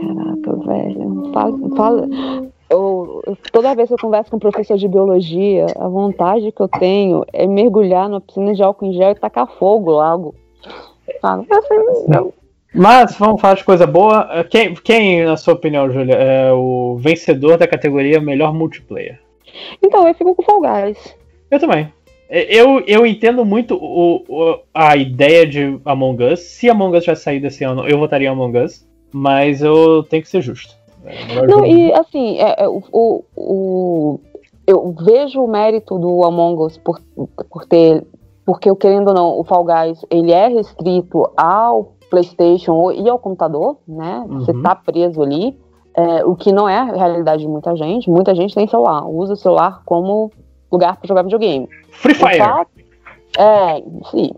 Caraca, 0.00 0.56
velho. 0.66 1.30
Fala, 1.32 1.76
fala. 1.76 2.08
Eu, 2.68 3.22
toda 3.52 3.74
vez 3.74 3.88
que 3.88 3.94
eu 3.94 3.98
converso 3.98 4.30
com 4.30 4.38
um 4.38 4.40
professor 4.40 4.78
de 4.78 4.88
biologia, 4.88 5.66
a 5.78 5.86
vontade 5.86 6.50
que 6.50 6.60
eu 6.60 6.68
tenho 6.68 7.22
é 7.32 7.46
mergulhar 7.46 8.08
numa 8.08 8.20
piscina 8.20 8.54
de 8.54 8.62
álcool 8.62 8.86
em 8.86 8.94
gel 8.94 9.10
e 9.10 9.14
tacar 9.14 9.46
fogo 9.46 9.90
logo. 9.90 10.34
Fala, 11.20 11.44
assim, 11.50 11.74
não. 12.08 12.32
Mas 12.74 13.14
vamos 13.16 13.40
falar 13.40 13.54
de 13.54 13.64
coisa 13.64 13.86
boa. 13.86 14.44
Quem, 14.48 14.74
quem 14.74 15.24
na 15.24 15.36
sua 15.36 15.54
opinião, 15.54 15.90
Júlia, 15.90 16.14
é 16.14 16.52
o 16.52 16.96
vencedor 16.98 17.58
da 17.58 17.66
categoria 17.66 18.20
melhor 18.20 18.54
multiplayer? 18.54 19.20
Então, 19.82 20.08
eu 20.08 20.14
fico 20.14 20.34
com 20.34 20.42
Fall 20.42 20.60
Guys. 20.62 21.14
Eu 21.50 21.58
também. 21.60 21.92
Eu, 22.30 22.80
eu 22.86 23.04
entendo 23.06 23.44
muito 23.44 23.74
o, 23.76 24.24
o- 24.26 24.58
a 24.72 24.96
ideia 24.96 25.46
de 25.46 25.78
Among 25.84 26.24
Us. 26.24 26.40
Se 26.40 26.70
Among 26.70 26.96
Us 26.96 27.04
tivesse 27.04 27.24
saído 27.24 27.46
esse 27.48 27.62
ano, 27.62 27.86
eu 27.86 27.98
votaria 27.98 28.28
em 28.28 28.30
Among 28.30 28.56
Us. 28.58 28.86
Mas 29.12 29.60
eu 29.60 30.02
tenho 30.04 30.22
que 30.22 30.28
ser 30.30 30.40
justo. 30.40 30.74
É 31.04 31.10
o 31.10 31.26
melhor 31.28 31.46
Não, 31.48 31.66
e 31.66 31.92
assim, 31.92 32.38
é, 32.38 32.62
é, 32.64 32.68
o, 32.68 32.82
o, 32.90 33.24
o- 33.36 34.20
eu 34.66 34.94
vejo 35.04 35.42
o 35.44 35.48
mérito 35.48 35.98
do 35.98 36.24
Among 36.24 36.62
Us 36.62 36.78
por, 36.78 36.98
por 37.50 37.66
ter. 37.66 38.02
Porque, 38.44 38.68
eu 38.68 38.76
querendo 38.76 39.08
ou 39.08 39.14
não, 39.14 39.38
o 39.38 39.44
Fall 39.44 39.64
Guys 39.64 40.04
ele 40.10 40.32
é 40.32 40.48
restrito 40.48 41.30
ao 41.36 41.92
PlayStation 42.10 42.90
e 42.92 43.08
ao 43.08 43.18
computador, 43.18 43.76
né? 43.86 44.24
Você 44.28 44.50
Uhum. 44.52 44.62
tá 44.62 44.74
preso 44.74 45.22
ali. 45.22 45.58
é, 45.94 46.24
o 46.24 46.34
que 46.34 46.50
não 46.52 46.66
é 46.66 46.78
a 46.78 46.84
realidade 46.84 47.42
de 47.42 47.48
muita 47.48 47.76
gente. 47.76 48.08
Muita 48.10 48.34
gente 48.34 48.54
tem 48.54 48.66
celular, 48.66 49.06
usa 49.06 49.34
o 49.34 49.36
celular 49.36 49.82
como 49.84 50.30
lugar 50.72 50.96
para 50.96 51.06
jogar 51.06 51.22
videogame. 51.22 51.68
Free 51.90 52.14
Fire! 52.14 52.38
fato, 52.38 52.70
é, 53.38 53.82
sim. 54.10 54.30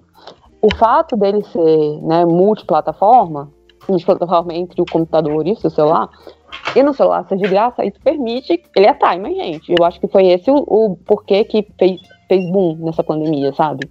O 0.60 0.74
fato 0.74 1.16
dele 1.16 1.44
ser 1.44 2.00
né, 2.02 2.24
multiplataforma, 2.24 3.50
multiplataforma 3.89 4.52
entre 4.52 4.83
o 4.83 4.84
computador 4.84 5.47
e 5.47 5.52
o 5.52 5.57
seu 5.57 5.70
celular, 5.70 6.08
e 6.74 6.83
no 6.83 6.92
celular 6.92 7.24
ser 7.28 7.36
de 7.36 7.47
graça, 7.49 7.84
isso 7.84 8.00
permite. 8.02 8.60
Ele 8.76 8.86
é 8.86 8.94
timer, 8.94 9.33
gente. 9.34 9.73
Eu 9.78 9.84
acho 9.84 10.00
que 10.00 10.08
foi 10.08 10.26
esse 10.26 10.50
o, 10.50 10.57
o 10.57 10.97
porquê 11.07 11.44
que 11.44 11.65
fez, 11.78 12.00
fez 12.28 12.44
boom 12.50 12.76
nessa 12.76 13.02
pandemia, 13.02 13.52
sabe? 13.52 13.88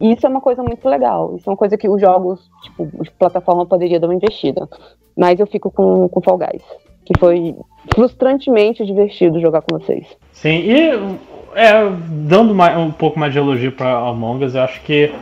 E 0.00 0.12
Isso 0.12 0.26
é 0.26 0.28
uma 0.28 0.40
coisa 0.40 0.62
muito 0.62 0.88
legal. 0.88 1.36
Isso 1.36 1.48
é 1.48 1.52
uma 1.52 1.56
coisa 1.56 1.76
que 1.78 1.88
os 1.88 2.00
jogos, 2.00 2.40
tipo, 2.62 2.86
de 3.02 3.10
plataforma 3.12 3.64
poderia 3.66 4.00
dar 4.00 4.08
uma 4.08 4.14
investida. 4.14 4.68
Mas 5.16 5.38
eu 5.38 5.46
fico 5.46 5.70
com, 5.70 6.08
com 6.08 6.20
Fall 6.20 6.38
Guys, 6.38 6.62
que 7.04 7.12
foi 7.18 7.54
frustrantemente 7.94 8.84
divertido 8.84 9.40
jogar 9.40 9.62
com 9.62 9.78
vocês. 9.78 10.06
Sim, 10.32 10.56
e 10.58 10.78
é, 11.54 11.88
dando 12.08 12.54
mais- 12.54 12.76
um 12.78 12.90
pouco 12.90 13.18
mais 13.18 13.32
de 13.32 13.38
elogio 13.38 13.72
pra 13.72 13.92
Among 14.08 14.44
Us, 14.44 14.54
eu 14.54 14.62
acho 14.62 14.80
que 14.82 15.12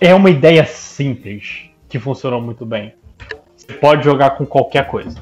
é 0.00 0.14
uma 0.14 0.30
ideia 0.30 0.64
simples 0.64 1.68
que 1.88 1.98
funcionou 1.98 2.40
muito 2.40 2.64
bem. 2.64 2.94
Você 3.56 3.74
pode 3.74 4.04
jogar 4.04 4.30
com 4.30 4.46
qualquer 4.46 4.86
coisa, 4.88 5.20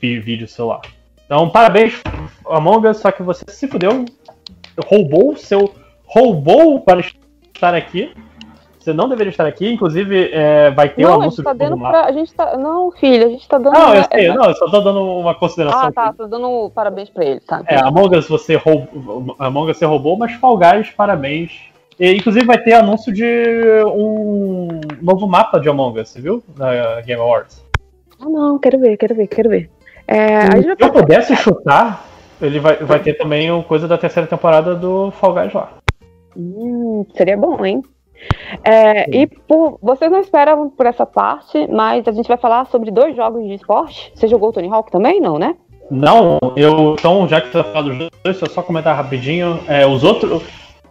vídeo 0.00 0.48
celular. 0.48 0.80
Então, 1.26 1.50
parabéns, 1.50 2.00
Among 2.48 2.86
Us, 2.88 2.98
só 2.98 3.10
que 3.10 3.22
você 3.22 3.44
se 3.48 3.66
fudeu, 3.68 4.04
roubou 4.86 5.32
o 5.32 5.36
seu. 5.36 5.74
Roubou 6.14 6.80
para 6.80 7.00
estar 7.00 7.74
aqui. 7.74 8.12
Você 8.78 8.92
não 8.92 9.08
deveria 9.08 9.30
estar 9.30 9.46
aqui, 9.46 9.72
inclusive 9.72 10.30
é, 10.30 10.70
vai 10.70 10.90
ter 10.90 11.06
um 11.06 11.08
não, 11.08 11.14
a 11.14 11.22
anúncio 11.22 11.36
gente 11.36 11.44
tá 11.44 11.52
do 11.54 11.58
dando 11.58 11.78
pra. 11.78 12.04
A 12.04 12.12
gente 12.12 12.34
tá. 12.34 12.56
Não, 12.56 12.92
filho, 12.92 13.26
a 13.26 13.28
gente 13.30 13.48
tá 13.48 13.56
dando. 13.56 13.72
Não, 13.72 13.94
eu 13.94 14.04
sei, 14.12 14.26
é- 14.26 14.34
não, 14.34 14.44
eu 14.44 14.54
só 14.54 14.66
tô 14.70 14.80
dando 14.82 15.02
uma 15.02 15.34
consideração. 15.34 15.80
Ah, 15.80 15.84
aqui. 15.86 15.94
tá, 15.94 16.12
tô 16.12 16.26
dando 16.26 16.70
parabéns 16.74 17.08
pra 17.08 17.24
ele, 17.24 17.40
tá? 17.40 17.62
É, 17.66 17.76
Among 17.76 18.14
Us 18.14 18.28
você 18.28 18.56
roubou, 18.56 19.34
Among 19.38 19.70
Us 19.70 19.78
você 19.78 19.86
roubou, 19.86 20.18
mas 20.18 20.32
Fall 20.34 20.58
Guys, 20.58 20.90
parabéns. 20.90 21.52
E, 21.98 22.12
inclusive 22.12 22.44
vai 22.44 22.58
ter 22.58 22.74
anúncio 22.74 23.10
de 23.10 23.24
um 23.86 24.80
novo 25.00 25.26
mapa 25.26 25.58
de 25.58 25.68
Among 25.70 25.98
Us, 25.98 26.10
você 26.10 26.20
viu? 26.20 26.44
Na 26.54 27.00
Game 27.00 27.22
Awards. 27.22 27.64
Ah, 28.20 28.28
não, 28.28 28.58
quero 28.58 28.78
ver, 28.78 28.98
quero 28.98 29.14
ver, 29.14 29.26
quero 29.28 29.48
ver. 29.48 29.70
É, 30.06 30.40
a 30.40 30.62
Se 30.62 30.76
eu 30.78 30.92
pudesse 30.92 31.34
chutar, 31.36 32.04
ele 32.38 32.60
vai, 32.60 32.76
vai 32.76 32.98
ter 32.98 33.14
também 33.14 33.50
o 33.50 33.62
coisa 33.62 33.88
da 33.88 33.96
terceira 33.96 34.28
temporada 34.28 34.74
do 34.74 35.10
Fall 35.12 35.32
Guys 35.32 35.54
lá. 35.54 35.70
Hum, 36.36 37.04
seria 37.16 37.36
bom, 37.36 37.64
hein? 37.64 37.82
É, 38.62 39.10
e 39.14 39.26
por, 39.26 39.78
vocês 39.82 40.10
não 40.10 40.20
esperam 40.20 40.70
por 40.70 40.86
essa 40.86 41.04
parte, 41.04 41.66
mas 41.68 42.06
a 42.06 42.12
gente 42.12 42.28
vai 42.28 42.36
falar 42.36 42.66
sobre 42.66 42.90
dois 42.90 43.14
jogos 43.14 43.44
de 43.44 43.54
esporte. 43.54 44.12
Você 44.14 44.26
jogou 44.28 44.52
Tony 44.52 44.68
Hawk 44.68 44.90
também, 44.90 45.20
não, 45.20 45.38
né? 45.38 45.56
Não, 45.90 46.38
eu. 46.56 46.94
Então, 46.98 47.28
já 47.28 47.40
que 47.40 47.48
você 47.48 47.62
tá 47.62 47.64
falando 47.64 47.98
dos 47.98 48.10
dois, 48.22 48.40
eu 48.40 48.48
só 48.48 48.62
comentar 48.62 48.96
rapidinho. 48.96 49.60
É, 49.68 49.86
os 49.86 50.02
outros. 50.02 50.42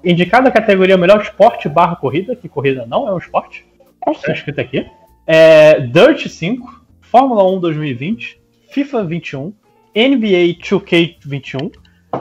Indicada 0.03 0.49
a 0.49 0.51
categoria 0.51 0.97
melhor 0.97 1.21
esporte 1.21 1.69
barra 1.69 1.95
corrida, 1.95 2.35
que 2.35 2.49
corrida 2.49 2.85
não 2.85 3.07
é 3.07 3.13
um 3.13 3.17
esporte. 3.17 3.65
É 4.05 4.11
Tá 4.11 4.33
escrito 4.33 4.59
aqui. 4.59 4.85
É, 5.25 5.79
Dirt 5.79 6.27
5, 6.27 6.85
Fórmula 6.99 7.49
1 7.49 7.59
2020, 7.61 8.41
FIFA 8.69 9.03
21, 9.05 9.53
NBA 9.95 10.59
2K21 10.61 11.71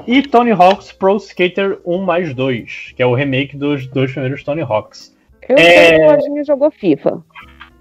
e 0.06 0.22
Tony 0.22 0.50
Hawk's 0.52 0.92
Pro 0.92 1.16
Skater 1.16 1.80
1 1.84 1.98
mais 2.02 2.34
2, 2.34 2.92
que 2.96 3.02
é 3.02 3.06
o 3.06 3.14
remake 3.14 3.56
dos 3.56 3.86
dois 3.86 4.12
primeiros 4.12 4.42
Tony 4.42 4.62
Hawks. 4.62 5.16
Eu 5.48 5.56
É. 5.56 5.62
sei 5.88 5.98
que 5.98 6.04
o 6.04 6.10
Lojinha 6.12 6.44
jogou 6.44 6.70
FIFA. 6.70 7.22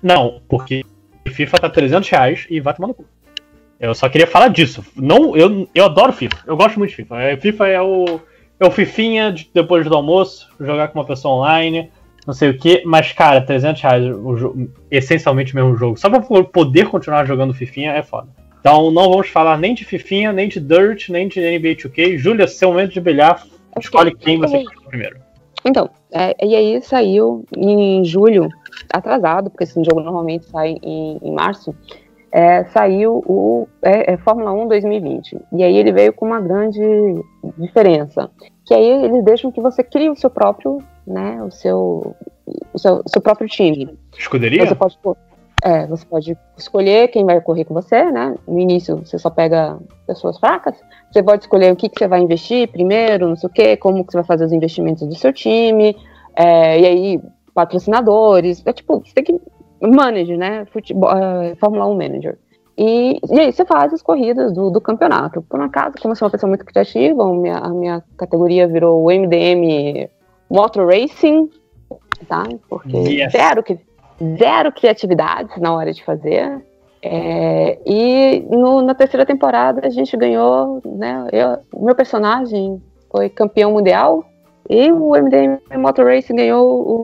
Não, 0.02 0.42
porque 0.50 0.84
FIFA 1.28 1.60
tá 1.60 1.70
300 1.70 2.10
reais 2.10 2.48
e 2.50 2.60
vai 2.60 2.74
tomar 2.74 2.88
no 2.90 2.94
cu. 2.94 3.06
Eu 3.80 3.94
só 3.96 4.08
queria 4.10 4.28
falar 4.28 4.48
disso. 4.50 4.84
Não, 4.96 5.36
eu, 5.36 5.68
eu 5.74 5.86
adoro 5.86 6.14
FIFA. 6.14 6.38
Eu 6.46 6.56
gosto 6.58 6.78
muito 6.78 6.92
de 6.92 6.98
FIFA. 6.98 7.22
É, 7.22 7.38
FIFA 7.38 7.68
é 7.68 7.82
o, 7.82 8.20
é 8.60 8.66
o 8.68 8.72
Fifinha 8.72 9.32
de- 9.32 9.50
depois 9.54 9.86
do 9.88 9.96
almoço, 9.96 10.50
jogar 10.60 10.88
com 10.90 11.00
uma 11.00 11.06
pessoa 11.06 11.36
online, 11.36 11.90
não 12.28 12.34
sei 12.34 12.50
o 12.50 12.58
que, 12.58 12.84
mas 12.86 13.12
cara, 13.12 13.42
300 13.42 13.82
reais, 13.82 14.06
o 14.06 14.68
essencialmente 14.92 15.54
o 15.54 15.56
mesmo 15.56 15.76
jogo. 15.76 15.98
Só 15.98 16.10
pra 16.10 16.20
po- 16.20 16.44
poder 16.44 16.88
continuar 16.90 17.26
jogando 17.26 17.54
Fifinha 17.56 17.92
é 17.92 18.04
foda. 18.04 18.28
Então 18.62 18.92
não 18.92 19.10
vamos 19.10 19.28
falar 19.28 19.58
nem 19.58 19.74
de 19.74 19.84
Fifinha, 19.84 20.32
nem 20.32 20.48
de 20.48 20.60
Dirt, 20.60 21.10
nem 21.10 21.28
de 21.28 21.40
NBA 21.40 21.76
2K. 21.76 22.18
Júlia, 22.18 22.48
seu 22.48 22.70
momento 22.70 22.94
de 22.94 23.02
brilhar, 23.02 23.44
escolhe 23.80 24.16
quem 24.16 24.40
você 24.40 24.64
quer 24.64 24.88
primeiro. 24.88 25.20
Então, 25.66 25.90
é, 26.12 26.36
e 26.44 26.56
aí 26.56 26.82
saiu 26.82 27.46
em 27.56 28.04
julho, 28.06 28.50
atrasado, 28.92 29.50
porque 29.50 29.64
esse 29.64 29.84
jogo 29.84 30.02
normalmente 30.02 30.46
sai 30.46 30.78
em, 30.82 31.20
em 31.22 31.32
março, 31.34 31.76
é, 32.32 32.64
saiu 32.66 33.24
o 33.26 33.68
é, 33.82 34.14
é 34.14 34.18
Fórmula 34.18 34.52
1 34.54 34.68
2020. 34.68 35.38
E 35.54 35.64
aí 35.64 35.78
ele 35.78 35.92
veio 35.92 36.14
com 36.14 36.26
uma 36.26 36.40
grande 36.40 36.80
diferença. 37.58 38.30
Que 38.66 38.74
aí 38.74 39.04
eles 39.06 39.24
deixam 39.24 39.52
que 39.52 39.62
você 39.62 39.84
crie 39.84 40.10
o 40.10 40.16
seu 40.16 40.30
próprio, 40.30 40.80
né, 41.06 41.42
o 41.44 41.52
seu, 41.52 42.16
o 42.74 42.80
seu, 42.80 43.02
o 43.06 43.10
seu 43.10 43.22
próprio 43.22 43.48
time. 43.48 43.98
Escuderia? 44.18 44.66
Você 44.66 44.76
pode, 44.76 44.98
é, 45.62 45.86
você 45.88 46.06
pode 46.06 46.38
escolher 46.58 47.08
quem 47.10 47.24
vai 47.26 47.40
correr 47.42 47.66
com 47.66 47.74
você, 47.74 48.12
né? 48.12 48.36
No 48.48 48.60
início 48.60 48.98
você 48.98 49.18
só 49.20 49.30
pega 49.30 49.78
pessoas 50.08 50.38
fracas. 50.40 50.76
Você 51.12 51.22
pode 51.22 51.44
escolher 51.44 51.72
o 51.72 51.76
que, 51.76 51.90
que 51.90 52.00
você 52.00 52.08
vai 52.08 52.20
investir 52.22 52.68
primeiro, 52.70 53.28
não 53.28 53.36
sei 53.36 53.48
o 53.50 53.54
quê, 53.54 53.78
como 53.78 54.04
que 54.06 54.12
você 54.12 54.18
vai 54.18 54.26
fazer 54.26 54.46
os 54.46 54.52
investimentos 54.54 55.08
do 55.08 55.16
seu 55.16 55.32
time, 55.32 55.96
é, 56.36 56.80
e 56.80 56.86
aí 56.86 57.22
patrocinadores. 57.54 58.62
É 58.66 58.74
tipo, 58.74 59.00
você 59.06 59.14
tem 59.14 59.24
que 59.24 59.40
manage, 59.82 60.36
né? 60.38 60.66
Futebol, 60.72 61.12
é, 61.12 61.56
Fórmula 61.56 61.86
1 61.88 61.96
manager. 61.96 62.38
E, 62.78 63.20
e 63.30 63.40
aí 63.40 63.52
você 63.52 63.66
faz 63.66 63.94
as 63.94 64.02
corridas 64.02 64.54
do, 64.54 64.70
do 64.72 64.82
campeonato. 64.82 65.42
Por 65.44 65.60
um 65.60 65.64
acaso, 65.64 65.96
como 66.02 66.14
eu 66.14 66.16
sou 66.16 66.26
uma 66.28 66.32
pessoa 66.32 66.48
muito 66.48 66.66
criativa, 66.66 67.24
a 67.24 67.34
minha, 67.34 67.58
a 67.58 67.70
minha 67.70 68.04
categoria 68.18 68.68
virou 68.68 69.04
o 69.04 69.12
MDM 69.12 70.10
Motor 70.50 70.88
Racing, 70.88 71.50
tá? 72.28 72.44
Porque 72.70 72.98
Yes. 72.98 73.32
zero, 73.32 73.62
cri- 73.62 73.80
zero 74.38 74.72
criatividade 74.72 75.60
na 75.60 75.74
hora 75.74 75.92
de 75.94 76.04
fazer. 76.04 76.64
É, 77.04 77.80
e 77.86 78.46
no- 78.50 78.82
na 78.82 78.94
terceira 78.94 79.26
temporada 79.26 79.86
a 79.86 79.90
gente 79.90 80.16
ganhou, 80.16 80.82
né? 80.86 81.28
Eu, 81.32 81.82
meu 81.82 81.96
personagem 81.96 82.82
foi 83.12 83.28
campeão 83.30 83.72
mundial 83.72 84.24
e 84.70 84.92
o 84.92 85.16
MDM 85.16 85.60
Motor 85.78 86.06
Racing 86.06 86.36
ganhou 86.36 87.00
o, 87.00 87.04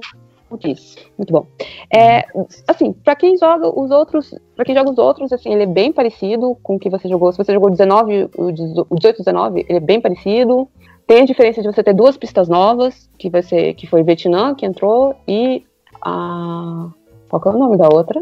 o 0.52 0.58
Kiss. 0.58 0.96
Muito 1.18 1.34
bom. 1.34 1.48
É, 1.94 2.26
assim, 2.68 2.94
pra 2.94 3.16
quem 3.16 3.36
joga 3.38 3.68
os 3.68 3.90
outros, 3.90 4.34
para 4.56 4.64
quem 4.64 4.76
joga 4.76 4.92
os 4.92 4.98
outros, 5.00 5.34
assim, 5.34 5.52
ele 5.52 5.64
é 5.64 5.68
bem 5.68 5.92
parecido 5.92 6.56
com 6.62 6.76
o 6.76 6.80
que 6.80 6.90
você 6.90 7.10
jogou. 7.10 7.32
Se 7.32 7.38
você 7.40 7.52
jogou 7.52 7.72
19, 7.72 8.30
o 8.38 8.52
18, 8.52 9.18
19, 9.18 9.66
ele 9.68 9.78
é 9.78 9.82
bem 9.82 10.00
parecido. 10.00 10.70
Tem 11.08 11.22
a 11.22 11.26
diferença 11.26 11.62
de 11.62 11.68
você 11.68 11.84
ter 11.84 11.94
duas 11.94 12.18
pistas 12.18 12.48
novas, 12.48 13.10
que 13.18 13.30
vai 13.30 13.42
ser, 13.42 13.74
que 13.74 13.88
foi 13.88 14.04
Vietnã 14.04 14.54
que 14.54 14.66
entrou 14.66 15.16
e 15.28 15.64
a 16.02 16.90
qual 17.30 17.42
que 17.42 17.48
é 17.48 17.52
o 17.52 17.58
nome 17.58 17.78
da 17.78 17.88
outra? 17.90 18.22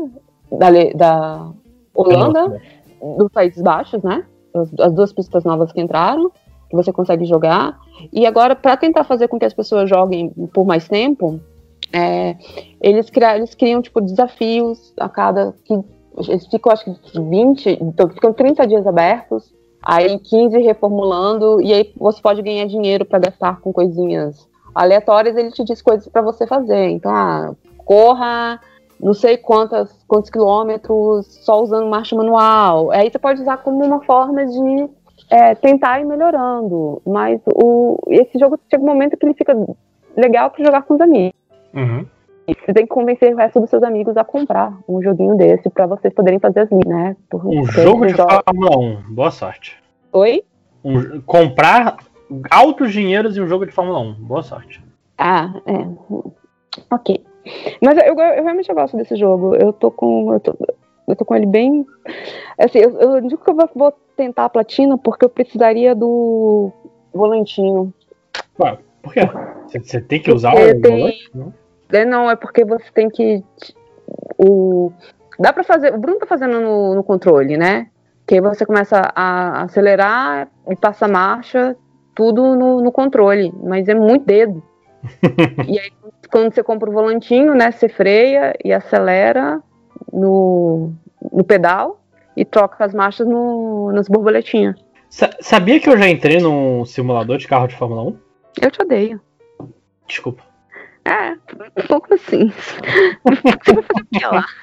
Da, 0.51 0.67
da 0.95 1.49
Holanda, 1.93 2.61
dos 3.17 3.31
Países 3.31 3.61
Baixos, 3.61 4.01
né? 4.03 4.25
As, 4.53 4.69
as 4.79 4.93
duas 4.93 5.11
pistas 5.13 5.43
novas 5.43 5.71
que 5.71 5.81
entraram, 5.81 6.31
que 6.69 6.75
você 6.75 6.91
consegue 6.91 7.25
jogar. 7.25 7.77
E 8.11 8.25
agora, 8.25 8.55
para 8.55 8.77
tentar 8.77 9.03
fazer 9.03 9.27
com 9.27 9.37
que 9.39 9.45
as 9.45 9.53
pessoas 9.53 9.89
joguem 9.89 10.29
por 10.53 10.65
mais 10.65 10.87
tempo, 10.87 11.39
é, 11.93 12.35
eles, 12.81 13.09
criam, 13.09 13.31
eles 13.35 13.53
criam 13.55 13.81
tipo 13.81 14.01
desafios 14.01 14.93
a 14.99 15.07
cada. 15.09 15.53
que- 15.65 15.79
Eles 16.29 16.47
ficam, 16.47 16.71
acho 16.71 16.85
que 16.85 17.19
20, 17.21 17.77
então 17.81 18.09
ficam 18.09 18.31
30 18.33 18.65
dias 18.65 18.87
abertos, 18.87 19.53
aí 19.83 20.17
15 20.19 20.57
reformulando, 20.59 21.61
e 21.61 21.73
aí 21.73 21.91
você 21.97 22.21
pode 22.21 22.41
ganhar 22.41 22.65
dinheiro 22.67 23.03
para 23.05 23.19
gastar 23.19 23.59
com 23.59 23.73
coisinhas 23.73 24.47
aleatórias, 24.73 25.35
ele 25.35 25.51
te 25.51 25.63
diz 25.63 25.81
coisas 25.81 26.07
para 26.07 26.21
você 26.21 26.47
fazer. 26.47 26.89
Então, 26.89 27.11
ah, 27.11 27.53
corra 27.85 28.59
não 28.99 29.13
sei 29.13 29.37
quantas, 29.37 29.91
quantos 30.07 30.29
quilômetros 30.29 31.25
só 31.43 31.61
usando 31.61 31.89
marcha 31.89 32.15
manual. 32.15 32.91
Aí 32.91 33.09
você 33.11 33.19
pode 33.19 33.41
usar 33.41 33.57
como 33.57 33.83
uma 33.83 34.01
forma 34.03 34.45
de 34.45 34.89
é, 35.29 35.55
tentar 35.55 35.99
ir 35.99 36.05
melhorando. 36.05 37.01
Mas 37.05 37.41
o, 37.53 37.97
esse 38.07 38.37
jogo 38.39 38.59
chega 38.69 38.83
um 38.83 38.87
momento 38.87 39.17
que 39.17 39.25
ele 39.25 39.33
fica 39.33 39.53
legal 40.15 40.49
para 40.51 40.63
jogar 40.65 40.83
com 40.83 40.95
os 40.95 41.01
amigos. 41.01 41.33
Uhum. 41.73 42.05
Você 42.47 42.73
tem 42.73 42.83
que 42.85 42.93
convencer 42.93 43.33
o 43.33 43.37
resto 43.37 43.59
dos 43.59 43.69
seus 43.71 43.81
amigos 43.81 44.15
a 44.17 44.23
comprar 44.23 44.77
um 44.87 45.01
joguinho 45.01 45.35
desse 45.35 45.67
para 45.69 45.87
vocês 45.87 46.13
poderem 46.13 46.39
fazer 46.39 46.59
as 46.61 46.69
minhas, 46.69 46.85
né? 46.87 47.15
Por- 47.29 47.45
Um 47.45 47.65
jogo 47.65 48.05
de 48.05 48.13
joga- 48.15 48.43
Fórmula 48.47 48.77
1. 48.77 49.13
Boa 49.15 49.31
sorte. 49.31 49.77
Oi? 50.13 50.43
Um- 50.83 51.19
comprar 51.21 51.97
altos 52.51 52.93
dinheiros 52.93 53.35
em 53.35 53.41
um 53.41 53.47
jogo 53.47 53.65
de 53.65 53.71
Fórmula 53.71 53.99
1. 53.99 54.13
Boa 54.13 54.43
sorte. 54.43 54.83
Ah, 55.17 55.53
é. 55.65 55.87
Ok. 56.91 57.23
Mas 57.81 57.97
eu, 57.97 58.15
eu 58.15 58.43
realmente 58.43 58.73
gosto 58.73 58.97
desse 58.97 59.15
jogo. 59.15 59.55
Eu 59.55 59.71
tô 59.73 59.91
com. 59.91 60.33
Eu 60.33 60.39
tô, 60.39 60.55
eu 61.07 61.15
tô 61.15 61.25
com 61.25 61.35
ele 61.35 61.45
bem. 61.45 61.85
Assim, 62.57 62.79
eu, 62.79 62.99
eu 62.99 63.21
digo 63.21 63.43
que 63.43 63.49
eu 63.49 63.55
vou, 63.75 63.93
tentar 64.15 64.45
a 64.45 64.49
platina 64.49 64.97
porque 64.97 65.25
eu 65.25 65.29
precisaria 65.29 65.93
do 65.93 66.71
volantinho. 67.13 67.93
Ué, 68.59 68.77
por 69.03 69.13
quê? 69.13 69.21
Você, 69.67 69.99
tem 69.99 70.21
que 70.21 70.31
usar 70.31 70.51
Porque 70.51 70.71
o 70.71 70.81
tem- 70.81 70.99
volante? 70.99 71.31
Não? 71.33 71.53
É, 71.91 72.05
não, 72.05 72.29
é 72.29 72.35
porque 72.35 72.65
você 72.65 72.85
tem 72.93 73.09
que. 73.09 73.43
O, 74.37 74.91
dá 75.39 75.53
pra 75.53 75.63
fazer. 75.63 75.93
O 75.93 75.97
Bruno 75.97 76.19
tá 76.19 76.25
fazendo 76.25 76.59
no, 76.59 76.95
no 76.95 77.03
controle, 77.03 77.57
né? 77.57 77.87
Que 78.25 78.35
aí 78.35 78.41
você 78.41 78.65
começa 78.65 79.11
a 79.15 79.63
acelerar 79.63 80.49
e 80.69 80.75
passa 80.75 81.05
a 81.05 81.09
marcha, 81.09 81.75
tudo 82.15 82.55
no, 82.55 82.81
no 82.81 82.91
controle. 82.91 83.53
Mas 83.63 83.87
é 83.87 83.93
muito 83.93 84.25
dedo. 84.25 84.63
e 85.67 85.79
aí, 85.79 85.91
quando 86.27 86.53
você 86.53 86.63
compra 86.63 86.89
o 86.89 86.93
volantinho, 86.93 87.53
né? 87.55 87.71
Você 87.71 87.87
freia 87.89 88.53
e 88.63 88.71
acelera 88.73 89.61
no, 90.11 90.91
no 91.31 91.43
pedal 91.43 92.01
e 92.35 92.43
troca 92.45 92.83
as 92.83 92.93
marchas 92.93 93.27
no, 93.27 93.91
nas 93.91 94.07
borboletinhas. 94.07 94.75
Sa- 95.09 95.31
sabia 95.39 95.79
que 95.79 95.89
eu 95.89 95.97
já 95.97 96.07
entrei 96.09 96.39
num 96.39 96.83
simulador 96.85 97.37
de 97.37 97.47
carro 97.47 97.67
de 97.67 97.75
Fórmula 97.75 98.03
1? 98.03 98.17
Eu 98.61 98.71
te 98.71 98.81
odeio. 98.81 99.21
Desculpa. 100.07 100.43
É, 101.05 101.31
um 101.81 101.87
pouco 101.87 102.13
assim. 102.13 102.51
Você 102.51 103.73
vai 103.73 103.83
fazer 103.83 104.01
o 104.01 104.05
que 104.19 104.25
lá? 104.25 104.45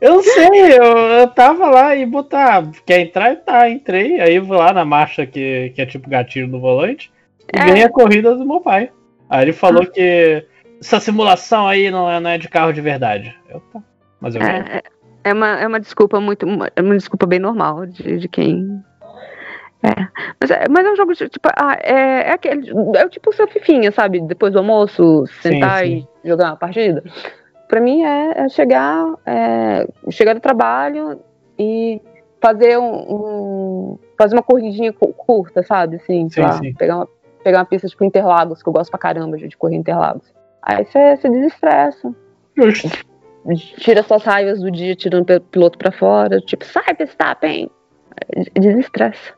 Eu 0.00 0.14
não 0.16 0.22
sei, 0.22 0.72
eu, 0.76 0.84
eu 0.84 1.28
tava 1.28 1.70
lá 1.70 1.96
e 1.96 2.04
botar. 2.04 2.68
Quer 2.84 3.00
entrar 3.00 3.36
tá, 3.36 3.70
entrei. 3.70 4.20
Aí 4.20 4.34
eu 4.34 4.44
vou 4.44 4.58
lá 4.58 4.70
na 4.70 4.84
marcha 4.84 5.24
que, 5.24 5.70
que 5.74 5.80
é 5.80 5.86
tipo 5.86 6.10
gatilho 6.10 6.46
no 6.48 6.60
volante 6.60 7.10
e 7.54 7.58
É. 7.58 7.64
ganhei 7.64 7.84
a 7.84 7.88
corrida 7.88 8.34
do 8.34 8.44
meu 8.44 8.60
pai. 8.60 8.90
Aí 9.30 9.42
ele 9.44 9.52
falou 9.54 9.86
que 9.86 10.44
essa 10.84 11.00
simulação 11.00 11.66
aí 11.66 11.90
não 11.90 12.10
é, 12.10 12.20
não 12.20 12.30
é 12.30 12.38
de 12.38 12.48
carro 12.48 12.72
de 12.72 12.80
verdade. 12.80 13.36
Eu 13.48 13.60
tá. 13.72 13.80
Mas 14.20 14.34
eu. 14.34 14.42
É, 14.42 14.58
é- 14.78 14.82
é 15.26 15.32
uma, 15.32 15.58
é 15.58 15.66
uma 15.66 15.80
desculpa 15.80 16.20
muito. 16.20 16.46
É 16.76 16.82
uma 16.82 16.96
desculpa 16.96 17.24
bem 17.24 17.38
normal 17.38 17.86
de, 17.86 18.18
de 18.18 18.28
quem. 18.28 18.78
É. 19.82 20.08
Mas, 20.40 20.50
é. 20.50 20.68
mas 20.68 20.86
é 20.86 20.92
um 20.92 20.96
jogo 20.96 21.14
de, 21.14 21.28
tipo. 21.30 21.48
Ah, 21.56 21.78
é, 21.82 22.28
é 22.28 22.32
aquele. 22.32 22.70
É 22.94 23.04
o 23.06 23.08
tipo 23.08 23.32
seu 23.34 23.48
fifinha, 23.48 23.90
sabe? 23.90 24.20
Depois 24.20 24.52
do 24.52 24.58
almoço, 24.58 25.24
sentar 25.40 25.84
sim. 25.84 26.06
e 26.22 26.28
jogar 26.28 26.48
uma 26.50 26.56
partida. 26.56 27.02
Pra 27.68 27.80
mim 27.80 28.02
é, 28.02 28.32
é 28.44 28.48
chegar. 28.50 29.14
é, 29.24 29.86
chegar 30.10 30.34
do 30.34 30.40
trabalho 30.40 31.20
e 31.58 32.00
fazer 32.40 32.78
um. 32.78 32.94
um- 32.94 33.98
fazer 34.18 34.36
uma 34.36 34.42
corridinha 34.42 34.92
cu- 34.92 35.12
curta, 35.14 35.62
sabe? 35.62 35.96
Assim, 35.96 36.28
Sim, 36.28 36.40
lá, 36.42 36.52
sim. 36.52 36.72
Pegar, 36.74 36.96
uma, 36.96 37.08
pegar 37.42 37.58
uma 37.60 37.64
pista 37.64 37.88
tipo 37.88 38.04
Interlagos, 38.04 38.62
que 38.62 38.68
eu 38.68 38.72
gosto 38.72 38.90
pra 38.90 38.98
caramba 39.00 39.36
de 39.38 39.56
correr 39.56 39.76
Interlagos. 39.76 40.32
Aí 40.66 40.84
você 40.84 41.16
você 41.16 41.28
desestressa 41.28 42.14
Justo. 42.56 42.88
tira 43.78 44.02
suas 44.02 44.22
raivas 44.24 44.60
do 44.60 44.70
dia 44.70 44.94
tirando 44.96 45.28
o 45.30 45.40
piloto 45.40 45.76
pra 45.78 45.92
fora, 45.92 46.40
tipo, 46.40 46.64
sai 46.64 46.94
Verstappen! 46.96 47.70
Desestressa. 48.54 49.32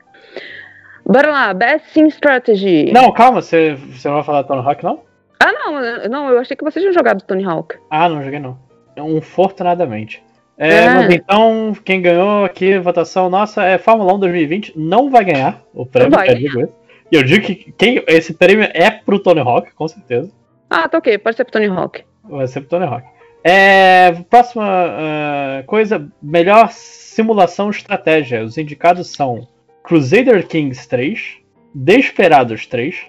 Bora 1.04 1.30
lá, 1.30 1.54
Best 1.54 1.88
Sim 1.92 2.06
Strategy. 2.08 2.92
Não, 2.92 3.12
calma, 3.12 3.40
você, 3.40 3.74
você 3.74 4.08
não 4.08 4.16
vai 4.16 4.24
falar 4.24 4.44
Tony 4.44 4.60
Hawk, 4.66 4.84
não? 4.84 5.00
Ah, 5.40 5.52
não, 5.52 5.80
eu- 5.80 6.10
não, 6.10 6.28
eu 6.30 6.38
achei 6.38 6.56
que 6.56 6.64
você 6.64 6.80
tinha 6.80 6.92
jogado 6.92 7.22
Tony 7.22 7.44
Hawk. 7.44 7.76
Ah, 7.90 8.08
não 8.08 8.22
joguei 8.22 8.38
não. 8.40 8.58
Um 8.98 9.20
fortunadamente. 9.20 10.22
É, 10.58 10.78
É. 10.78 10.88
Mas 10.88 11.14
então, 11.14 11.76
quem 11.84 12.00
ganhou 12.00 12.44
aqui, 12.44 12.78
votação 12.78 13.28
nossa, 13.28 13.62
é 13.62 13.78
Fórmula 13.78 14.14
1 14.14 14.18
2020. 14.18 14.72
Não 14.76 15.10
vai 15.10 15.24
ganhar 15.24 15.62
o 15.74 15.84
prêmio, 15.84 16.10
Vai 16.12 16.28
já 16.28 16.34
digo 16.34 16.60
isso. 16.60 16.72
E 17.12 17.14
eu 17.16 17.22
digo 17.22 17.44
que 17.44 17.72
quem, 17.72 18.02
esse 18.08 18.34
prêmio 18.34 18.66
é 18.72 18.90
pro 18.90 19.18
Tony 19.18 19.40
Hawk, 19.40 19.72
com 19.74 19.86
certeza. 19.86 20.30
Ah, 20.68 20.88
tá 20.88 20.98
ok, 20.98 21.18
pode 21.18 21.36
ser 21.36 21.44
pro 21.44 21.52
Tony 21.52 21.66
Hawk. 21.66 22.04
Vai 22.24 22.46
ser 22.46 22.60
pro 22.60 22.70
Tony 22.70 22.86
Hawk. 22.86 23.06
É, 23.44 24.12
próxima 24.28 24.64
ah, 24.66 25.62
coisa, 25.66 26.10
melhor 26.20 26.70
simulação 26.70 27.70
estratégia. 27.70 28.44
Os 28.44 28.58
indicados 28.58 29.12
são 29.12 29.46
Crusader 29.84 30.46
Kings 30.46 30.88
3, 30.88 31.36
Desperados 31.74 32.66
3, 32.66 33.06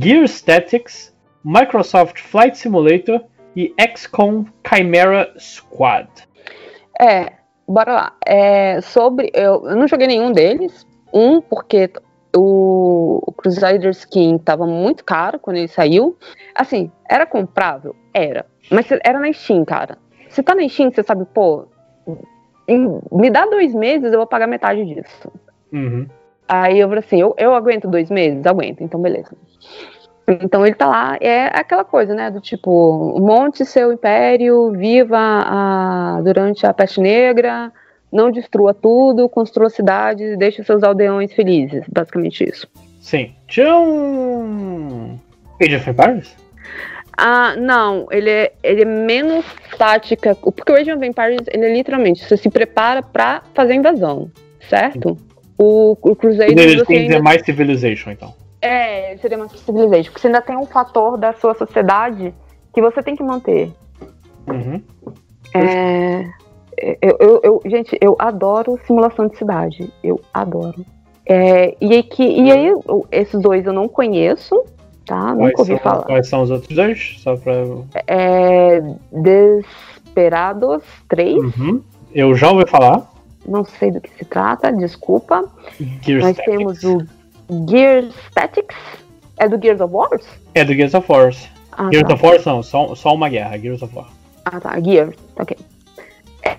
Gear 0.00 0.24
Statics, 0.24 1.12
Microsoft 1.44 2.20
Flight 2.20 2.56
Simulator 2.56 3.24
e 3.56 3.74
XCOM 3.96 4.44
Chimera 4.66 5.32
Squad. 5.38 6.08
É, 7.00 7.32
bora 7.66 7.92
lá. 7.92 8.12
É, 8.24 8.80
sobre. 8.80 9.30
Eu, 9.34 9.66
eu 9.66 9.76
não 9.76 9.88
joguei 9.88 10.06
nenhum 10.06 10.32
deles. 10.32 10.86
Um, 11.12 11.40
porque 11.40 11.90
o, 12.36 13.22
o 13.26 13.32
Crusader 13.32 13.90
Skin 13.90 14.38
tava 14.38 14.66
muito 14.66 15.04
caro 15.04 15.38
quando 15.38 15.56
ele 15.56 15.68
saiu. 15.68 16.16
Assim, 16.54 16.90
era 17.08 17.26
comprável? 17.26 17.94
Era. 18.12 18.46
Mas 18.70 18.86
era 19.04 19.18
na 19.18 19.32
Steam, 19.32 19.64
cara. 19.64 19.98
Se 20.28 20.42
tá 20.42 20.54
na 20.54 20.68
Steam, 20.68 20.90
você 20.90 21.02
sabe, 21.02 21.24
pô, 21.34 21.66
me 23.12 23.30
dá 23.30 23.46
dois 23.46 23.74
meses, 23.74 24.12
eu 24.12 24.18
vou 24.18 24.26
pagar 24.26 24.46
metade 24.46 24.84
disso. 24.84 25.32
Uhum. 25.72 26.06
Aí 26.48 26.78
eu 26.78 26.88
falei 26.88 27.04
assim, 27.04 27.20
eu, 27.20 27.34
eu 27.38 27.54
aguento 27.54 27.88
dois 27.88 28.10
meses? 28.10 28.44
Aguento, 28.46 28.82
então 28.82 29.00
beleza. 29.00 29.36
Então 30.26 30.64
ele 30.64 30.76
tá 30.76 30.86
lá, 30.86 31.16
é 31.20 31.46
aquela 31.46 31.84
coisa, 31.84 32.14
né, 32.14 32.30
do 32.30 32.40
tipo, 32.40 33.18
monte 33.20 33.64
seu 33.64 33.92
império, 33.92 34.70
viva 34.72 35.16
a- 35.18 36.20
durante 36.22 36.64
a 36.66 36.72
peste 36.72 37.00
negra, 37.00 37.72
não 38.12 38.30
destrua 38.30 38.74
tudo, 38.74 39.28
construa 39.28 39.70
cidades, 39.70 40.36
deixe 40.38 40.62
seus 40.64 40.82
aldeões 40.82 41.32
felizes, 41.32 41.84
basicamente 41.90 42.48
isso. 42.48 42.68
Sim. 43.00 43.32
Tinha 43.46 43.76
um. 43.76 45.18
Age 45.60 45.76
of 45.76 45.90
Empires? 45.90 46.36
Ah, 47.16 47.54
não, 47.56 48.06
ele 48.10 48.30
é, 48.30 48.52
ele 48.62 48.82
é 48.82 48.84
menos 48.84 49.44
tática, 49.76 50.34
porque 50.34 50.72
o 50.72 50.74
Age 50.74 50.92
of 50.92 51.04
Empires, 51.04 51.42
ele 51.48 51.66
é 51.66 51.72
literalmente, 51.72 52.24
você 52.24 52.36
se 52.36 52.48
prepara 52.48 53.02
pra 53.02 53.42
fazer 53.52 53.74
a 53.74 53.76
invasão, 53.76 54.30
certo? 54.68 55.18
O, 55.58 55.92
o 56.00 56.16
Crusader, 56.16 56.58
Ele 56.58 56.76
tem 56.76 56.84
que 56.86 56.96
ainda 56.96 57.22
mais 57.22 57.42
Civilization, 57.42 58.10
então. 58.10 58.34
É, 58.62 59.16
seria 59.18 59.38
mais 59.38 59.52
civilization. 59.52 60.10
Porque 60.10 60.20
você 60.20 60.26
ainda 60.26 60.42
tem 60.42 60.56
um 60.56 60.66
fator 60.66 61.16
da 61.16 61.32
sua 61.34 61.54
sociedade 61.54 62.34
que 62.74 62.80
você 62.80 63.02
tem 63.02 63.16
que 63.16 63.22
manter. 63.22 63.70
Uhum. 64.46 64.82
É, 65.54 66.24
eu, 67.02 67.16
eu- 67.20 67.40
eu- 67.42 67.62
gente, 67.70 67.96
eu 68.00 68.16
adoro 68.18 68.78
simulação 68.86 69.28
de 69.28 69.36
cidade. 69.36 69.92
Eu 70.02 70.20
adoro. 70.32 70.84
É, 71.26 71.76
e, 71.80 71.92
aí 71.92 72.02
que, 72.02 72.22
e 72.22 72.50
aí, 72.50 72.66
eu- 72.66 73.06
esses 73.12 73.40
dois 73.40 73.64
eu 73.66 73.72
não 73.72 73.86
conheço, 73.88 74.64
tá? 75.06 75.34
Quais 75.34 75.38
Nunca 75.38 75.60
ouvi 75.60 75.72
são, 75.74 75.78
falar. 75.78 76.02
quais 76.04 76.28
são 76.28 76.42
os 76.42 76.50
outros 76.50 76.74
dois? 76.74 77.16
Só 77.20 77.36
pra. 77.36 77.52
É, 78.06 78.80
Desperados 79.12 80.82
3, 81.08 81.36
Uhum. 81.36 81.82
Eu 82.12 82.34
já 82.34 82.50
ouvi 82.50 82.66
falar. 82.66 83.08
não 83.46 83.64
sei 83.64 83.90
do 83.92 84.00
que 84.00 84.10
se 84.18 84.24
trata, 84.24 84.72
desculpa. 84.72 85.44
Nós 86.20 86.36
temos 86.38 86.82
o 86.84 86.98
Gears 87.68 88.14
Tactics. 88.34 88.76
É 89.38 89.48
do 89.48 89.60
Gears 89.60 89.80
of 89.80 89.94
Wars? 89.94 90.26
É 90.54 90.64
do 90.64 90.74
Gears 90.74 90.92
of 90.94 91.10
War. 91.10 91.32
Ah, 91.72 91.88
Gears 91.90 92.08
tá. 92.08 92.14
of 92.14 92.26
War 92.26 92.38
não, 92.44 92.62
só, 92.62 92.94
só 92.94 93.14
uma 93.14 93.28
guerra, 93.28 93.56
Gears 93.58 93.80
of 93.82 93.94
War. 93.96 94.08
Ah, 94.44 94.60
tá. 94.60 94.78
Gears. 94.80 95.14
Ok. 95.38 95.56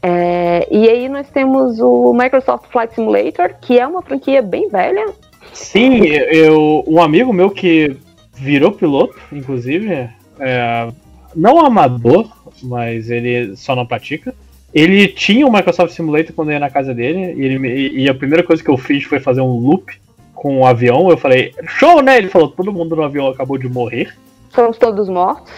É, 0.01 0.67
e 0.71 0.89
aí 0.89 1.09
nós 1.09 1.29
temos 1.29 1.79
o 1.79 2.13
Microsoft 2.13 2.65
Flight 2.71 2.93
Simulator, 2.93 3.55
que 3.61 3.79
é 3.79 3.85
uma 3.85 4.01
franquia 4.01 4.41
bem 4.41 4.69
velha. 4.69 5.13
Sim, 5.53 6.05
eu, 6.05 6.83
um 6.87 7.01
amigo 7.01 7.33
meu 7.33 7.49
que 7.49 7.97
virou 8.33 8.71
piloto, 8.71 9.15
inclusive, 9.31 10.09
é, 10.39 10.87
não 11.35 11.63
amador, 11.63 12.27
mas 12.63 13.09
ele 13.09 13.55
só 13.55 13.75
não 13.75 13.85
pratica. 13.85 14.33
Ele 14.73 15.07
tinha 15.07 15.45
o 15.45 15.51
Microsoft 15.51 15.93
Simulator 15.93 16.33
quando 16.33 16.49
eu 16.49 16.53
ia 16.53 16.59
na 16.59 16.69
casa 16.69 16.93
dele, 16.93 17.33
e, 17.35 17.45
ele, 17.45 17.89
e 17.89 18.09
a 18.09 18.13
primeira 18.13 18.43
coisa 18.43 18.63
que 18.63 18.69
eu 18.69 18.77
fiz 18.77 19.03
foi 19.03 19.19
fazer 19.19 19.41
um 19.41 19.59
loop 19.59 19.99
com 20.33 20.61
o 20.61 20.65
avião. 20.65 21.09
Eu 21.09 21.17
falei, 21.17 21.53
show, 21.67 22.01
né? 22.01 22.17
Ele 22.17 22.29
falou, 22.29 22.47
todo 22.47 22.71
mundo 22.71 22.95
no 22.95 23.03
avião 23.03 23.27
acabou 23.27 23.57
de 23.57 23.67
morrer. 23.67 24.15
Somos 24.49 24.77
todos 24.77 25.07
mortos. 25.09 25.51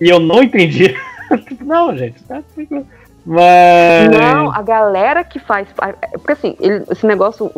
E 0.00 0.08
eu 0.08 0.20
não 0.20 0.42
entendi. 0.42 0.94
Tipo, 1.48 1.64
não, 1.64 1.96
gente, 1.96 2.22
tá 2.22 2.40
tranquilo. 2.54 2.86
Mas. 3.26 4.08
Não, 4.10 4.52
a 4.52 4.62
galera 4.62 5.24
que 5.24 5.38
faz. 5.40 5.66
Porque 6.12 6.32
assim, 6.32 6.56
ele- 6.60 6.84
esse 6.90 7.04
negócio. 7.04 7.50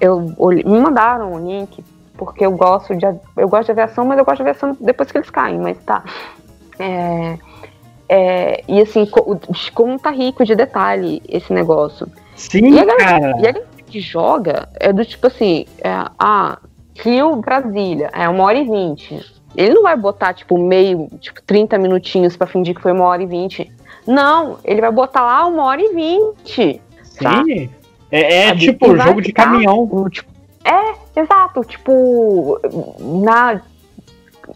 eu, 0.00 0.20
me 0.64 0.80
mandaram 0.80 1.32
o 1.32 1.38
link, 1.38 1.82
porque 2.18 2.44
eu 2.44 2.50
gosto 2.52 2.94
de. 2.96 3.06
Eu 3.36 3.48
gosto 3.48 3.66
de 3.66 3.70
aviação, 3.72 4.04
mas 4.04 4.18
eu 4.18 4.24
gosto 4.24 4.38
de 4.38 4.42
aviação 4.42 4.76
depois 4.80 5.10
que 5.12 5.18
eles 5.18 5.30
caem, 5.30 5.58
mas 5.58 5.78
tá. 5.84 6.02
É, 6.78 7.38
é, 8.08 8.64
e 8.68 8.80
assim, 8.80 9.06
co- 9.06 9.38
como 9.74 9.98
tá 9.98 10.10
rico 10.10 10.44
de 10.44 10.54
detalhe 10.54 11.22
esse 11.28 11.52
negócio. 11.52 12.06
Sim, 12.34 12.70
E 12.74 12.78
a 12.80 12.84
galera, 12.84 12.96
cara. 13.04 13.20
e 13.20 13.46
a 13.46 13.52
galera 13.52 13.64
que 13.86 14.00
joga 14.00 14.68
é 14.78 14.92
do 14.92 15.04
tipo 15.04 15.26
assim, 15.28 15.64
é, 15.82 15.90
ah, 16.18 16.58
Rio 16.98 17.36
Brasília, 17.36 18.10
é 18.12 18.28
uma 18.28 18.44
hora 18.44 18.58
e 18.58 18.64
vinte. 18.64 19.24
Ele 19.56 19.72
não 19.72 19.84
vai 19.84 19.96
botar, 19.96 20.34
tipo, 20.34 20.58
meio, 20.58 21.08
tipo, 21.18 21.40
30 21.42 21.78
minutinhos 21.78 22.36
pra 22.36 22.46
fingir 22.46 22.74
que 22.74 22.82
foi 22.82 22.92
uma 22.92 23.04
hora 23.06 23.22
e 23.22 23.26
vinte. 23.26 23.72
Não, 24.06 24.58
ele 24.64 24.80
vai 24.80 24.90
botar 24.92 25.22
lá 25.22 25.46
uma 25.46 25.64
hora 25.64 25.80
e 25.80 25.92
vinte. 25.94 26.80
tá? 27.20 27.42
Sim. 27.44 27.68
É, 28.10 28.48
é 28.48 28.54
tipo 28.56 28.94
vai 28.94 29.06
jogo 29.08 29.20
de 29.20 29.28
ficar- 29.28 29.44
caminhão. 29.46 29.88
Tipo, 30.10 30.30
é, 30.64 31.20
exato, 31.20 31.62
tipo, 31.64 32.60
na... 33.24 33.60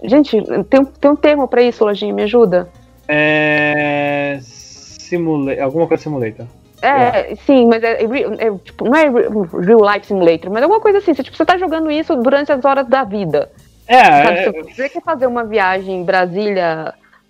Gente, 0.05 0.41
tem, 0.65 0.81
um- 0.81 0.85
tem 0.85 1.11
um 1.11 1.17
termo 1.17 1.49
pra 1.49 1.63
isso, 1.63 1.85
Lojinha, 1.85 2.13
me 2.15 2.23
ajuda? 2.23 2.69
É. 3.09 4.39
Simula... 4.41 5.61
Alguma 5.63 5.87
coisa 5.89 6.03
simulator. 6.03 6.47
É, 6.83 7.35
sim, 7.45 7.67
mas 7.67 7.83
é, 7.83 8.03
é 8.03 8.47
é, 8.47 8.53
tipo, 8.65 8.85
não 8.85 8.95
é 8.95 9.09
re- 9.09 9.67
real 9.67 9.81
life 9.93 10.07
simulator, 10.07 10.51
mas 10.51 10.61
é 10.63 10.65
alguma 10.65 10.81
coisa 10.81 10.99
assim. 10.99 11.13
Você, 11.13 11.23
tipo, 11.23 11.37
você 11.37 11.45
tá 11.45 11.59
jogando 11.59 11.91
isso 11.91 12.15
durante 12.17 12.51
as 12.53 12.65
horas 12.65 12.87
da 12.87 13.05
vida. 13.05 13.51
É, 13.87 14.05
Sabe, 14.25 14.39
é, 14.39 14.53
você 14.63 14.89
quer 14.89 15.03
fazer 15.03 15.27
uma 15.27 15.45
viagem 15.45 16.05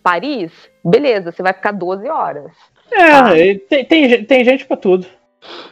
Brasília-Paris, 0.03 0.53
beleza, 0.85 1.31
você 1.33 1.43
vai 1.43 1.53
ficar 1.53 1.73
12 1.73 2.09
horas. 2.09 2.53
É, 2.93 3.55
tem, 3.55 3.85
tem, 3.85 4.09
gen- 4.09 4.25
tem 4.25 4.45
gente 4.45 4.67
pra 4.67 4.77
tudo. 4.77 5.07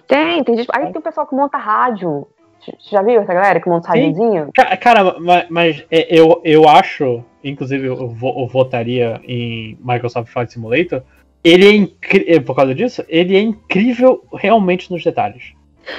Tem, 0.06 0.42
tem 0.44 0.56
gente. 0.56 0.68
Aí 0.72 0.86
tem 0.92 0.98
o 0.98 1.02
pessoal 1.02 1.26
que 1.26 1.34
monta 1.34 1.58
rádio. 1.58 2.26
Você 2.60 2.90
já 2.90 3.02
viu 3.02 3.20
essa 3.20 3.32
galera 3.32 3.60
que 3.60 3.68
monta 3.68 3.88
rádiozinho? 3.88 4.50
Ca- 4.54 4.76
Cara, 4.76 5.18
ma- 5.18 5.46
mas 5.48 5.84
é, 5.90 6.06
eu, 6.18 6.40
eu 6.44 6.68
acho, 6.68 7.24
inclusive 7.42 7.86
eu, 7.86 7.94
eu 8.22 8.46
votaria 8.46 9.20
em 9.26 9.76
Microsoft 9.80 10.30
Flight 10.32 10.52
Simulator. 10.52 11.02
Ele 11.42 11.66
é 11.66 11.72
incrível, 11.72 12.42
por 12.42 12.56
causa 12.56 12.74
disso, 12.74 13.04
ele 13.08 13.36
é 13.36 13.40
incrível 13.40 14.24
realmente 14.34 14.90
nos 14.90 15.02
detalhes. 15.04 15.54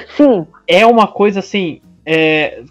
Sim, 0.09 0.45
É 0.67 0.85
uma 0.85 1.07
coisa 1.07 1.39
assim, 1.39 1.81
é, 2.05 2.61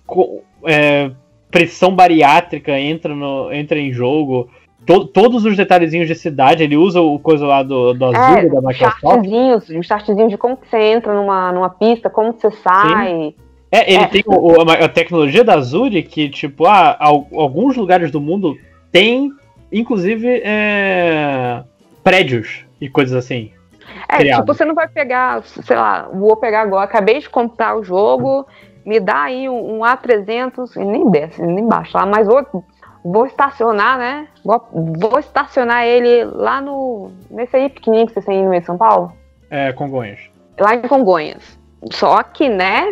é, 0.65 1.11
pressão 1.51 1.95
bariátrica 1.95 2.79
entra, 2.79 3.15
no, 3.15 3.53
entra 3.53 3.79
em 3.79 3.91
jogo. 3.93 4.49
To- 4.89 5.05
todos 5.05 5.45
os 5.45 5.55
detalhezinhos 5.55 6.09
de 6.09 6.15
cidade, 6.15 6.63
ele 6.65 6.75
usa 6.77 6.99
o 7.01 7.19
coisa 7.19 7.47
lá 7.47 7.63
do, 7.63 7.93
do 7.93 8.07
Azure 8.07 8.47
é, 8.47 8.49
da 8.49 8.61
Microsoft. 8.63 9.01
chartzinhos, 9.03 9.71
um 9.71 9.83
chartzinho 9.83 10.29
de 10.31 10.39
como 10.39 10.57
que 10.57 10.67
você 10.67 10.79
entra 10.79 11.13
numa, 11.15 11.53
numa 11.53 11.69
pista, 11.69 12.09
como 12.09 12.33
que 12.33 12.41
você 12.41 12.51
sai. 12.53 13.35
É, 13.71 13.93
ele 13.93 14.05
É. 14.05 14.07
tem 14.07 14.23
o- 14.27 14.57
o- 14.57 14.61
a 14.63 14.89
tecnologia 14.89 15.45
da 15.45 15.57
Azure 15.57 16.03
que, 16.03 16.31
tipo, 16.31 16.65
ah, 16.67 16.97
al- 16.99 17.27
alguns 17.35 17.77
lugares 17.77 18.11
do 18.11 18.19
mundo 18.19 18.57
tem, 18.91 19.31
inclusive, 19.71 20.41
é, 20.43 21.63
prédios 22.03 22.65
e 22.81 22.89
coisas 22.89 23.15
assim. 23.15 23.51
É, 24.09 24.17
criado. 24.17 24.41
tipo, 24.41 24.55
você 24.55 24.65
não 24.65 24.75
vai 24.75 24.89
pegar, 24.89 25.43
sei 25.43 25.77
lá, 25.77 26.09
vou 26.11 26.35
pegar 26.37 26.63
agora, 26.63 26.85
acabei 26.85 27.19
de 27.21 27.29
comprar 27.29 27.77
o 27.77 27.85
jogo, 27.85 28.47
me 28.87 28.99
dá 29.01 29.25
aí 29.25 29.49
um, 29.51 29.81
um 29.81 29.85
A300, 29.85 30.77
e 30.77 30.85
nem 30.85 31.11
desce, 31.11 31.43
nem 31.43 31.67
baixa 31.69 31.99
lá, 31.99 32.07
mas 32.07 32.27
vou, 32.27 32.43
vou 33.13 33.27
estacionar, 33.27 33.99
né? 33.99 34.29
Vou, 34.45 34.69
vou 34.73 35.19
estacionar 35.19 35.85
ele 35.85 36.25
lá 36.25 36.61
no. 36.61 37.11
nesse 37.31 37.57
aí 37.57 37.69
pequenininho 37.69 38.07
que 38.07 38.15
vocês 38.15 38.25
têm 38.27 38.43
no 38.45 38.51
meio 38.51 38.61
de 38.61 38.67
São 38.67 38.77
Paulo, 38.79 39.13
É, 39.51 39.73
Congonhas. 39.73 40.21
lá 40.59 40.75
em 40.75 40.83
Congonhas. 40.83 41.59
Só 41.93 42.23
que, 42.25 42.49
né, 42.49 42.83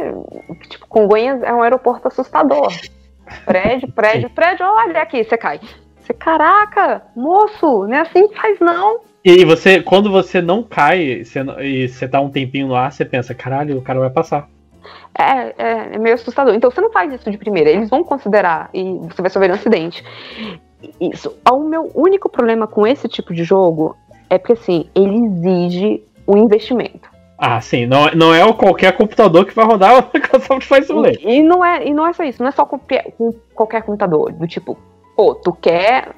tipo, 0.70 0.86
Congonhas 0.86 1.42
é 1.42 1.52
um 1.52 1.62
aeroporto 1.62 2.08
assustador. 2.08 2.68
Prédio, 3.44 3.90
prédio, 3.90 4.30
prédio, 4.30 4.64
olha 4.64 5.02
aqui, 5.02 5.24
você 5.24 5.36
cai. 5.36 5.58
Você, 5.98 6.14
caraca, 6.14 7.02
moço, 7.16 7.84
não 7.88 7.94
é 7.94 8.00
assim 8.02 8.28
que 8.28 8.40
faz 8.40 8.60
não. 8.60 9.00
E 9.24 9.30
aí 9.30 9.44
você, 9.44 9.82
quando 9.82 10.08
você 10.12 10.40
não 10.40 10.62
cai 10.62 11.24
você 11.24 11.40
e 11.60 11.88
você 11.88 12.06
tá 12.06 12.20
um 12.20 12.30
tempinho 12.30 12.68
no 12.68 12.76
ar, 12.76 12.92
você 12.92 13.04
pensa, 13.04 13.34
caralho, 13.34 13.76
o 13.78 13.82
cara 13.82 13.98
vai 13.98 14.10
passar. 14.10 14.48
É, 15.18 15.54
é, 15.56 15.94
é 15.94 15.98
meio 15.98 16.14
assustador. 16.14 16.54
Então 16.54 16.70
você 16.70 16.80
não 16.80 16.90
faz 16.90 17.12
isso 17.12 17.30
de 17.30 17.38
primeira, 17.38 17.70
eles 17.70 17.88
vão 17.88 18.04
considerar 18.04 18.68
e 18.74 18.98
você 18.98 19.22
vai 19.22 19.30
sofrer 19.30 19.50
um 19.50 19.54
acidente. 19.54 20.04
Isso. 21.00 21.34
O 21.50 21.60
meu 21.60 21.90
único 21.94 22.28
problema 22.28 22.66
com 22.66 22.86
esse 22.86 23.08
tipo 23.08 23.32
de 23.32 23.42
jogo 23.42 23.96
é 24.28 24.38
porque 24.38 24.52
assim, 24.52 24.90
ele 24.94 25.26
exige 25.26 26.04
um 26.28 26.36
investimento. 26.38 27.08
Ah, 27.38 27.60
sim, 27.60 27.86
não, 27.86 28.10
não 28.14 28.34
é 28.34 28.44
o 28.44 28.54
qualquer 28.54 28.96
computador 28.96 29.44
que 29.44 29.54
vai 29.54 29.64
rodar 29.64 29.94
o 30.00 30.10
Microsoft 30.12 30.66
Flight 30.66 30.86
Simulator. 30.86 31.20
E 31.20 31.42
não 31.42 31.64
é, 31.64 31.86
e 31.86 31.92
não 31.92 32.06
é 32.06 32.12
só 32.12 32.24
isso, 32.24 32.42
não 32.42 32.48
é 32.48 32.52
só 32.52 32.64
com, 32.64 32.78
com 32.78 33.32
qualquer 33.54 33.82
computador, 33.82 34.32
do 34.32 34.46
tipo, 34.46 34.78
pô, 35.14 35.34
tu 35.34 35.52
quer, 35.52 36.10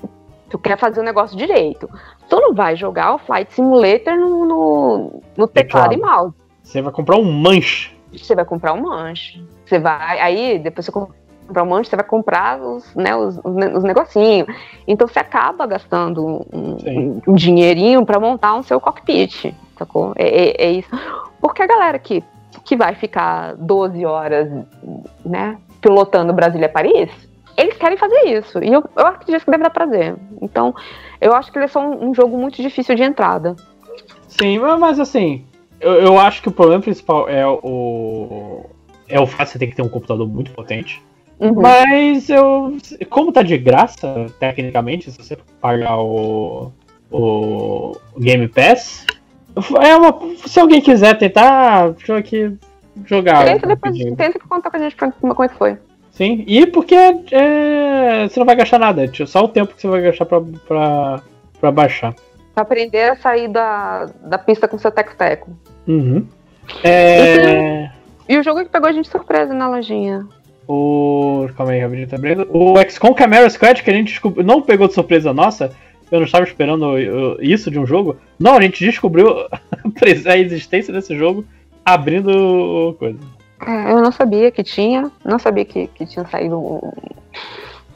tu 0.48 0.58
quer 0.58 0.78
fazer 0.78 1.00
o 1.00 1.02
negócio 1.04 1.36
direito. 1.36 1.88
Tu 2.28 2.36
não 2.36 2.54
vai 2.54 2.76
jogar 2.76 3.14
o 3.14 3.18
Flight 3.18 3.52
Simulator 3.52 4.16
no, 4.16 4.44
no, 4.44 5.22
no 5.36 5.48
teclado 5.48 5.90
Teclado. 5.90 5.94
e 5.94 5.96
mouse. 5.96 6.34
Você 6.62 6.82
vai 6.82 6.92
comprar 6.92 7.16
um 7.16 7.32
manche. 7.32 7.97
Você 8.12 8.34
vai 8.34 8.44
comprar 8.44 8.72
um 8.72 8.82
manche. 8.82 9.42
Você 9.66 9.78
vai. 9.78 10.20
Aí, 10.20 10.58
depois 10.58 10.86
você 10.86 10.92
comprar 10.92 11.62
um 11.62 11.66
manche, 11.66 11.90
você 11.90 11.96
vai 11.96 12.04
comprar 12.04 12.60
os, 12.60 12.94
né, 12.94 13.14
os, 13.16 13.38
os 13.44 13.54
ne- 13.54 13.76
os 13.76 13.84
negocinhos. 13.84 14.46
Então 14.86 15.06
você 15.06 15.18
acaba 15.18 15.66
gastando 15.66 16.24
um, 16.52 17.20
um 17.26 17.34
dinheirinho 17.34 18.04
pra 18.06 18.18
montar 18.20 18.54
um 18.54 18.62
seu 18.62 18.80
cockpit. 18.80 19.54
Sacou? 19.78 20.12
É, 20.16 20.26
é- 20.26 20.64
é 20.66 20.72
isso. 20.72 20.90
Porque 21.40 21.62
a 21.62 21.66
galera 21.66 21.98
que, 21.98 22.22
que 22.64 22.76
vai 22.76 22.94
ficar 22.94 23.54
12 23.56 24.04
horas, 24.04 24.50
né? 25.24 25.56
pilotando 25.80 26.32
Brasília-Paris, 26.32 27.08
eles 27.56 27.76
querem 27.76 27.96
fazer 27.96 28.36
isso. 28.36 28.62
E 28.62 28.72
eu, 28.72 28.82
eu 28.96 29.06
acredito 29.06 29.44
que 29.44 29.50
deve 29.50 29.62
dar 29.62 29.70
prazer. 29.70 30.16
Então, 30.42 30.74
eu 31.20 31.32
acho 31.34 31.52
que 31.52 31.58
eles 31.58 31.70
são 31.70 31.90
um 32.02 32.12
jogo 32.12 32.36
muito 32.36 32.60
difícil 32.60 32.96
de 32.96 33.04
entrada. 33.04 33.54
Sim, 34.26 34.58
mas 34.58 34.98
assim, 34.98 35.44
eu, 35.80 35.92
eu 35.94 36.18
acho 36.18 36.42
que 36.42 36.48
o 36.48 36.52
problema 36.52 36.82
principal 36.82 37.28
é 37.28 37.46
o. 37.46 38.64
É 39.08 39.18
o 39.18 39.26
fato 39.26 39.46
de 39.46 39.52
você 39.52 39.58
ter 39.58 39.66
que 39.68 39.76
ter 39.76 39.82
um 39.82 39.88
computador 39.88 40.28
muito 40.28 40.50
potente. 40.50 41.02
Uhum. 41.38 41.60
Mas 41.60 42.28
eu. 42.28 42.76
Como 43.08 43.32
tá 43.32 43.42
de 43.42 43.56
graça, 43.56 44.26
tecnicamente, 44.38 45.10
se 45.10 45.18
você 45.18 45.38
pagar 45.60 45.98
o. 45.98 46.72
O 47.10 47.96
Game 48.18 48.46
Pass. 48.48 49.06
É 49.82 49.96
uma, 49.96 50.14
se 50.46 50.60
alguém 50.60 50.80
quiser 50.80 51.16
tentar, 51.16 51.90
deixa 51.92 52.12
eu 52.12 52.16
aqui 52.16 52.52
jogar. 53.06 53.44
Tenta 53.44 53.66
depois, 53.66 53.96
tenta 54.16 54.38
contar 54.40 54.70
pra 54.70 54.78
gente 54.78 54.94
pra- 54.94 55.10
como 55.12 55.42
é 55.42 55.48
que 55.48 55.54
foi. 55.54 55.78
Sim, 56.10 56.44
e 56.46 56.66
porque 56.66 56.94
é, 56.94 58.28
você 58.28 58.38
não 58.38 58.46
vai 58.46 58.56
gastar 58.56 58.78
nada, 58.78 59.10
só 59.26 59.44
o 59.44 59.48
tempo 59.48 59.74
que 59.74 59.80
você 59.80 59.88
vai 59.88 60.02
gastar 60.02 60.26
pra, 60.26 60.40
pra, 60.66 61.22
pra 61.60 61.70
baixar. 61.72 62.14
Pra 62.58 62.62
aprender 62.64 63.10
a 63.12 63.14
sair 63.16 63.46
da, 63.46 64.06
da 64.20 64.36
pista 64.36 64.66
com 64.66 64.76
seu 64.78 64.90
teco-teco. 64.90 65.48
Uhum. 65.86 66.26
É, 66.82 67.88
E 68.28 68.36
o 68.36 68.42
jogo 68.42 68.64
que 68.64 68.68
pegou 68.68 68.88
a 68.88 68.92
gente 68.92 69.04
de 69.04 69.10
surpresa 69.12 69.54
na 69.54 69.68
lojinha. 69.68 70.26
o. 70.66 71.48
Calma 71.56 71.70
aí, 71.72 71.78
rapidinho, 71.80 72.08
tá 72.08 72.16
abrindo. 72.16 72.48
O 72.50 72.74
XCOM 72.82 73.14
Camera 73.14 73.48
Squad, 73.48 73.80
que 73.80 73.88
a 73.90 73.94
gente 73.94 74.08
descobriu, 74.08 74.44
não 74.44 74.60
pegou 74.60 74.88
de 74.88 74.94
surpresa 74.94 75.32
nossa, 75.32 75.70
eu 76.10 76.18
não 76.18 76.26
estava 76.26 76.42
esperando 76.44 76.98
isso 77.40 77.70
de 77.70 77.78
um 77.78 77.86
jogo. 77.86 78.16
Não, 78.40 78.56
a 78.56 78.60
gente 78.60 78.84
descobriu 78.84 79.28
a 80.26 80.36
existência 80.36 80.92
desse 80.92 81.16
jogo 81.16 81.44
abrindo 81.84 82.96
coisa. 82.98 83.20
É, 83.64 83.92
eu 83.92 84.00
não 84.02 84.10
sabia 84.10 84.50
que 84.50 84.64
tinha, 84.64 85.10
não 85.24 85.38
sabia 85.38 85.64
que, 85.64 85.86
que 85.86 86.04
tinha 86.06 86.26
saído 86.26 86.58
um- 86.58 86.92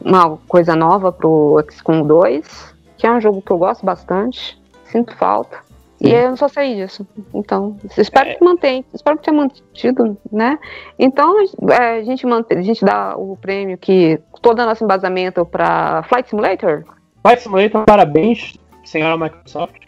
uma 0.01 0.37
coisa 0.47 0.73
nova 0.75 1.11
pro 1.11 1.61
XCOM 1.69 2.01
2, 2.07 2.72
que 3.03 3.07
é 3.07 3.11
um 3.11 3.19
jogo 3.19 3.41
que 3.41 3.51
eu 3.51 3.57
gosto 3.57 3.85
bastante, 3.85 4.57
sinto 4.85 5.13
falta. 5.17 5.57
E 5.99 6.07
Sim. 6.07 6.13
eu 6.15 6.29
não 6.29 6.37
só 6.37 6.47
sei 6.47 6.73
disso. 6.75 7.05
Então, 7.33 7.75
espero 7.97 8.33
que 8.37 8.41
mantenha, 8.41 8.81
espero 8.93 9.17
que 9.17 9.25
tenha 9.25 9.35
mantido, 9.35 10.17
né? 10.31 10.57
Então, 10.97 11.35
é, 11.69 11.97
a 11.97 12.03
gente 12.03 12.25
mantém, 12.25 12.59
a 12.59 12.61
gente 12.61 12.85
dá 12.85 13.17
o 13.17 13.35
prêmio 13.35 13.77
que 13.77 14.21
todo 14.41 14.61
o 14.61 14.65
nosso 14.65 14.85
embasamento 14.85 15.45
para 15.45 16.03
Flight 16.03 16.29
Simulator. 16.29 16.85
Flight 17.21 17.41
Simulator, 17.43 17.83
parabéns, 17.83 18.57
senhora 18.85 19.17
Microsoft, 19.17 19.81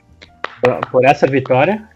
por, 0.61 0.92
por 0.92 1.06
essa 1.06 1.26
vitória. 1.26 1.88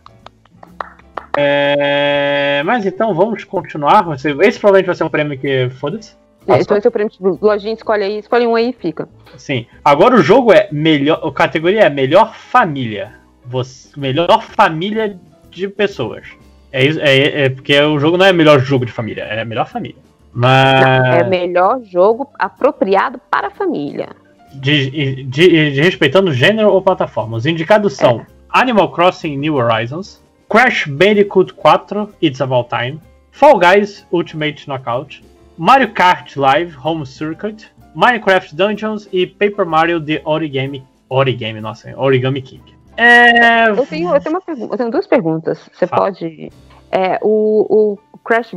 É, 1.37 2.63
mas 2.65 2.85
então 2.85 3.13
vamos 3.13 3.43
continuar. 3.43 4.03
Você- 4.05 4.31
Esse 4.39 4.57
provavelmente 4.57 4.85
vai 4.85 4.95
ser 4.95 5.03
um 5.03 5.09
prêmio 5.09 5.37
que 5.37 5.69
foda-se. 5.71 6.15
Então, 6.57 6.77
esse 6.77 6.87
é 6.87 6.89
o 6.89 6.91
prêmio 6.91 7.11
de 7.11 7.17
lojinha, 7.45 7.73
escolhe 7.73 8.03
aí, 8.03 8.19
escolhe 8.19 8.47
um 8.47 8.55
aí 8.55 8.69
e 8.69 8.73
fica. 8.73 9.07
Sim. 9.37 9.65
Agora 9.83 10.15
o 10.15 10.21
jogo 10.21 10.51
é 10.53 10.67
melhor. 10.71 11.19
A 11.25 11.31
categoria 11.31 11.81
é 11.81 11.89
melhor 11.89 12.33
família. 12.35 13.13
Você, 13.45 13.89
melhor 13.99 14.41
família 14.43 15.17
de 15.49 15.67
pessoas. 15.67 16.27
É, 16.71 16.85
isso, 16.85 16.99
é, 17.01 17.45
é 17.45 17.49
porque 17.49 17.79
o 17.81 17.97
jogo 17.99 18.17
não 18.17 18.25
é 18.25 18.31
melhor 18.33 18.59
jogo 18.59 18.85
de 18.85 18.91
família, 18.91 19.23
é 19.23 19.43
melhor 19.43 19.67
família. 19.67 19.97
Mas 20.31 21.19
É 21.19 21.23
melhor 21.23 21.81
jogo 21.83 22.29
apropriado 22.37 23.19
para 23.31 23.47
a 23.47 23.51
família. 23.51 24.09
de, 24.53 24.89
de- 24.91 25.23
de- 25.71 25.81
respeitando 25.81 26.31
gênero 26.33 26.69
ou 26.71 26.81
plataforma. 26.81 27.37
Os 27.37 27.45
indicados 27.45 27.93
são 27.93 28.25
Animal 28.49 28.91
Crossing 28.91 29.37
New 29.37 29.55
Horizons, 29.55 30.21
Crash 30.49 30.85
Bandicoot 30.87 31.53
4 31.53 32.09
It's 32.21 32.41
About 32.41 32.69
Time, 32.69 32.99
Fall 33.31 33.59
Guys 33.59 34.05
Ultimate 34.11 34.67
Knockout, 34.67 35.23
Mario 35.59 35.91
Kart 35.91 36.37
Live 36.37 36.73
Home 36.81 37.05
Circuit, 37.05 37.69
Minecraft 37.93 38.55
Dungeons 38.55 39.09
e 39.11 39.27
Paper 39.27 39.65
Mario 39.65 39.99
The 39.99 40.21
Origami 40.23 40.85
Origami, 41.09 41.59
nossa, 41.59 41.93
Origami 41.97 42.41
King. 42.41 42.63
É, 42.95 43.69
Eu 43.69 43.85
tenho, 43.85 44.15
eu 44.15 44.21
tenho, 44.21 44.35
uma 44.35 44.41
pergunta, 44.41 44.73
eu 44.73 44.77
tenho 44.77 44.89
duas 44.89 45.05
perguntas. 45.05 45.69
Você 45.73 45.85
Fala. 45.85 46.03
pode. 46.05 46.49
É, 46.89 47.19
o, 47.21 47.97
o 48.13 48.19
Crash. 48.23 48.55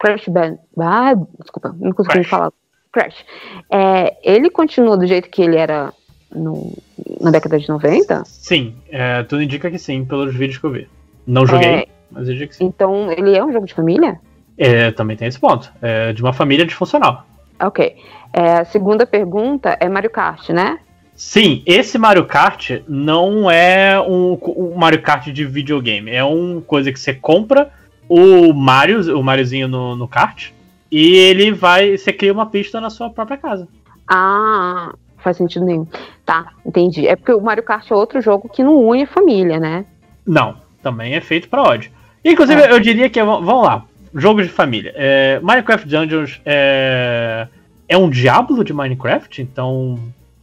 Crash 0.00 0.26
Band. 0.28 0.56
Ah, 0.76 1.12
desculpa, 1.40 1.72
não 1.78 1.92
consegui 1.92 2.14
Crash. 2.14 2.28
falar. 2.28 2.52
Crash. 2.90 3.24
É, 3.70 4.16
ele 4.24 4.50
continua 4.50 4.96
do 4.96 5.06
jeito 5.06 5.28
que 5.30 5.42
ele 5.42 5.56
era 5.56 5.92
no, 6.34 6.76
na 7.20 7.30
década 7.30 7.60
de 7.60 7.68
90? 7.68 8.24
Sim, 8.24 8.74
é, 8.88 9.22
tudo 9.22 9.40
indica 9.42 9.70
que 9.70 9.78
sim, 9.78 10.04
pelos 10.04 10.34
vídeos 10.34 10.58
que 10.58 10.64
eu 10.64 10.70
vi. 10.72 10.88
Não 11.26 11.46
joguei, 11.46 11.68
É. 11.68 11.86
mas 12.10 12.28
eu 12.28 12.34
digo 12.34 12.48
que 12.48 12.56
sim. 12.56 12.64
Então, 12.64 13.12
ele 13.12 13.36
é 13.36 13.44
um 13.44 13.52
jogo 13.52 13.66
de 13.66 13.74
família? 13.74 14.18
É, 14.62 14.90
também 14.90 15.16
tem 15.16 15.26
esse 15.26 15.40
ponto. 15.40 15.72
É 15.80 16.12
de 16.12 16.22
uma 16.22 16.34
família 16.34 16.66
disfuncional. 16.66 17.24
Ok. 17.58 17.96
É, 18.30 18.58
a 18.58 18.64
segunda 18.66 19.06
pergunta 19.06 19.74
é 19.80 19.88
Mario 19.88 20.10
Kart, 20.10 20.50
né? 20.50 20.78
Sim, 21.14 21.62
esse 21.64 21.96
Mario 21.98 22.26
Kart 22.26 22.82
não 22.86 23.50
é 23.50 23.98
um, 23.98 24.38
um 24.56 24.74
Mario 24.76 25.00
Kart 25.00 25.28
de 25.28 25.46
videogame. 25.46 26.10
É 26.10 26.22
uma 26.22 26.60
coisa 26.60 26.92
que 26.92 27.00
você 27.00 27.14
compra 27.14 27.70
o 28.06 28.52
Mario, 28.52 29.18
o 29.18 29.22
Mariozinho 29.24 29.66
no, 29.66 29.96
no 29.96 30.06
kart, 30.08 30.50
e 30.90 31.16
ele 31.16 31.52
vai. 31.52 31.96
Você 31.96 32.12
cria 32.12 32.32
uma 32.32 32.46
pista 32.46 32.80
na 32.80 32.90
sua 32.90 33.08
própria 33.08 33.38
casa. 33.38 33.66
Ah, 34.08 34.92
faz 35.18 35.36
sentido 35.36 35.64
nenhum. 35.64 35.86
Tá, 36.26 36.52
entendi. 36.66 37.06
É 37.06 37.16
porque 37.16 37.32
o 37.32 37.40
Mario 37.40 37.62
Kart 37.62 37.90
é 37.90 37.94
outro 37.94 38.20
jogo 38.20 38.48
que 38.48 38.62
não 38.62 38.76
une 38.76 39.04
a 39.04 39.06
família, 39.06 39.58
né? 39.58 39.84
Não, 40.26 40.56
também 40.82 41.14
é 41.14 41.20
feito 41.20 41.48
pra 41.48 41.62
ódio. 41.62 41.90
Inclusive, 42.24 42.60
eu 42.62 42.80
diria 42.80 43.08
que. 43.08 43.20
é- 43.20 43.24
Vamos 43.24 43.62
lá, 43.64 43.84
jogo 44.14 44.42
de 44.42 44.48
família. 44.48 44.92
É, 44.96 45.38
Minecraft 45.40 45.88
Dungeons 45.88 46.40
é, 46.44 47.46
é 47.88 47.96
um 47.96 48.08
diabo 48.10 48.62
de 48.64 48.72
Minecraft, 48.72 49.40
então. 49.42 49.98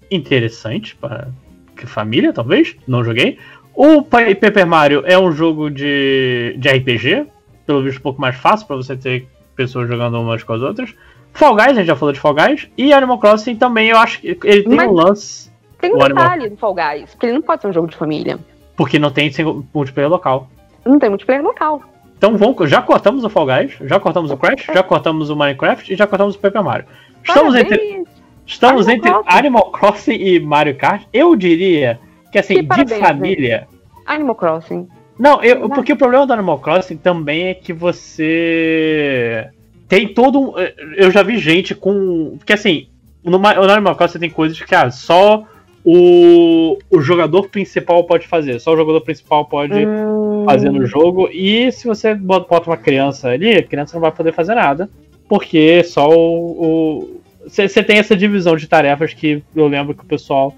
Interessante 0.09 0.95
para 0.95 1.27
que 1.75 1.85
família, 1.85 2.31
talvez. 2.31 2.75
Não 2.87 3.03
joguei. 3.03 3.37
O 3.75 4.01
Pa- 4.01 4.33
Paper 4.39 4.65
Mario 4.65 5.03
é 5.05 5.19
um 5.19 5.31
jogo 5.33 5.69
de, 5.69 6.55
de 6.57 6.69
RPG, 6.69 7.27
pelo 7.65 7.83
visto 7.83 7.97
um 7.99 8.01
pouco 8.01 8.21
mais 8.21 8.35
fácil 8.37 8.65
para 8.65 8.77
você 8.77 8.95
ter 8.95 9.27
pessoas 9.55 9.87
jogando 9.87 10.19
umas 10.19 10.43
com 10.43 10.53
as 10.53 10.61
outras. 10.61 10.95
Fall 11.33 11.55
Guys, 11.55 11.67
a 11.71 11.73
gente 11.73 11.87
já 11.87 11.95
falou 11.95 12.13
de 12.13 12.19
Fall 12.21 12.33
Guys. 12.33 12.69
E 12.77 12.93
Animal 12.93 13.19
Crossing 13.19 13.57
também, 13.57 13.89
eu 13.89 13.97
acho 13.97 14.21
que 14.21 14.27
ele 14.43 14.63
tem 14.63 14.75
Mas- 14.77 14.87
um 14.89 14.93
lance. 14.93 15.51
Tem 15.79 15.93
um 15.93 16.01
Animal- 16.01 16.23
detalhe 16.23 16.49
do 16.49 16.57
Fall 16.57 16.73
Guys, 16.73 17.13
que 17.19 17.25
ele 17.25 17.33
não 17.33 17.41
pode 17.41 17.61
ser 17.61 17.67
um 17.67 17.73
jogo 17.73 17.87
de 17.89 17.97
família. 17.97 18.39
Porque 18.77 18.97
não 18.97 19.11
tem 19.11 19.29
multiplayer 19.73 20.09
local. 20.09 20.49
Não 20.85 20.97
tem 20.97 21.09
multiplayer 21.09 21.43
local. 21.43 21.83
Então 22.17 22.35
vamos, 22.35 22.69
já 22.69 22.81
cortamos 22.81 23.23
o 23.23 23.29
Fall 23.29 23.45
Guys, 23.45 23.77
já 23.81 23.99
cortamos 23.99 24.31
o 24.31 24.37
Crash, 24.37 24.65
já 24.73 24.81
cortamos 24.81 25.29
o 25.29 25.35
Minecraft 25.35 25.93
e 25.93 25.95
já 25.95 26.07
cortamos 26.07 26.35
o 26.35 26.39
Paper 26.39 26.63
Mario. 26.63 26.85
Estamos 27.23 27.55
entre, 27.55 27.77
Parabéns. 27.77 28.07
estamos 28.45 28.87
Animal 28.87 28.97
entre 28.97 29.11
Crossing. 29.11 29.37
Animal 29.37 29.71
Crossing 29.71 30.15
e 30.15 30.39
Mario 30.39 30.75
Kart. 30.75 31.03
Eu 31.13 31.35
diria 31.35 31.99
que 32.31 32.39
assim, 32.39 32.55
Que 32.55 32.61
de 32.61 32.67
parabéns, 32.67 32.99
família. 32.99 33.67
Animal 34.05 34.35
Crossing. 34.35 34.87
Não, 35.19 35.43
eu, 35.43 35.69
porque 35.69 35.93
o 35.93 35.97
problema 35.97 36.25
do 36.25 36.33
Animal 36.33 36.59
Crossing 36.59 36.97
também 36.97 37.47
é 37.47 37.53
que 37.53 37.73
você 37.73 39.49
tem 39.87 40.13
todo 40.13 40.39
um. 40.39 40.53
Eu 40.95 41.11
já 41.11 41.21
vi 41.21 41.37
gente 41.37 41.75
com. 41.75 42.35
Porque 42.37 42.53
assim, 42.53 42.87
no, 43.23 43.37
no 43.37 43.47
Animal 43.47 43.95
Crossing 43.95 44.19
tem 44.19 44.29
coisas 44.29 44.59
que 44.59 44.75
ah, 44.75 44.89
só 44.89 45.43
o, 45.83 46.77
o 46.89 46.99
jogador 46.99 47.49
principal 47.49 48.03
pode 48.05 48.27
fazer. 48.27 48.59
Só 48.59 48.73
o 48.73 48.77
jogador 48.77 49.01
principal 49.01 49.45
pode 49.45 49.85
Hum, 49.85 50.36
fazer 50.51 50.71
no 50.71 50.85
jogo. 50.85 51.29
E 51.31 51.71
se 51.71 51.87
você 51.87 52.13
bota 52.13 52.69
uma 52.69 52.77
criança 52.77 53.29
ali, 53.29 53.51
a 53.51 53.63
criança 53.63 53.95
não 53.95 54.01
vai 54.01 54.11
poder 54.11 54.33
fazer 54.33 54.55
nada. 54.55 54.89
Porque 55.27 55.83
só 55.83 56.09
o. 56.09 57.21
Você 57.45 57.83
tem 57.83 57.97
essa 57.97 58.15
divisão 58.15 58.55
de 58.55 58.67
tarefas 58.67 59.13
que 59.13 59.41
eu 59.55 59.67
lembro 59.67 59.93
que 59.93 60.03
o 60.03 60.07
pessoal 60.07 60.55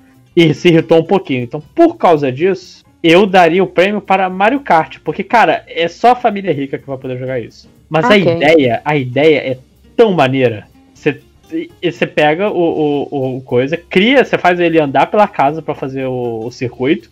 se 0.53 0.69
irritou 0.69 0.99
um 0.99 1.03
pouquinho. 1.03 1.43
Então, 1.43 1.61
por 1.75 1.97
causa 1.97 2.31
disso, 2.31 2.83
eu 3.03 3.25
daria 3.25 3.63
o 3.63 3.67
prêmio 3.67 4.01
para 4.01 4.29
Mario 4.29 4.59
Kart. 4.61 4.97
Porque, 5.03 5.23
cara, 5.23 5.63
é 5.67 5.87
só 5.87 6.11
a 6.11 6.15
família 6.15 6.53
rica 6.53 6.77
que 6.77 6.87
vai 6.87 6.97
poder 6.97 7.17
jogar 7.17 7.39
isso. 7.39 7.69
Mas 7.89 8.05
a 8.05 8.09
Ok. 8.09 8.35
ideia, 8.35 8.81
a 8.85 8.95
ideia 8.95 9.37
é 9.39 9.57
tão 9.95 10.13
maneira. 10.13 10.67
Você 10.93 11.21
e 11.51 11.91
você 11.91 12.05
pega 12.05 12.49
o, 12.49 13.07
o, 13.09 13.37
o 13.37 13.41
coisa, 13.41 13.75
cria, 13.75 14.23
você 14.23 14.37
faz 14.37 14.59
ele 14.59 14.79
andar 14.79 15.07
pela 15.07 15.27
casa 15.27 15.61
pra 15.61 15.73
fazer 15.73 16.05
o, 16.05 16.45
o 16.45 16.51
circuito 16.51 17.09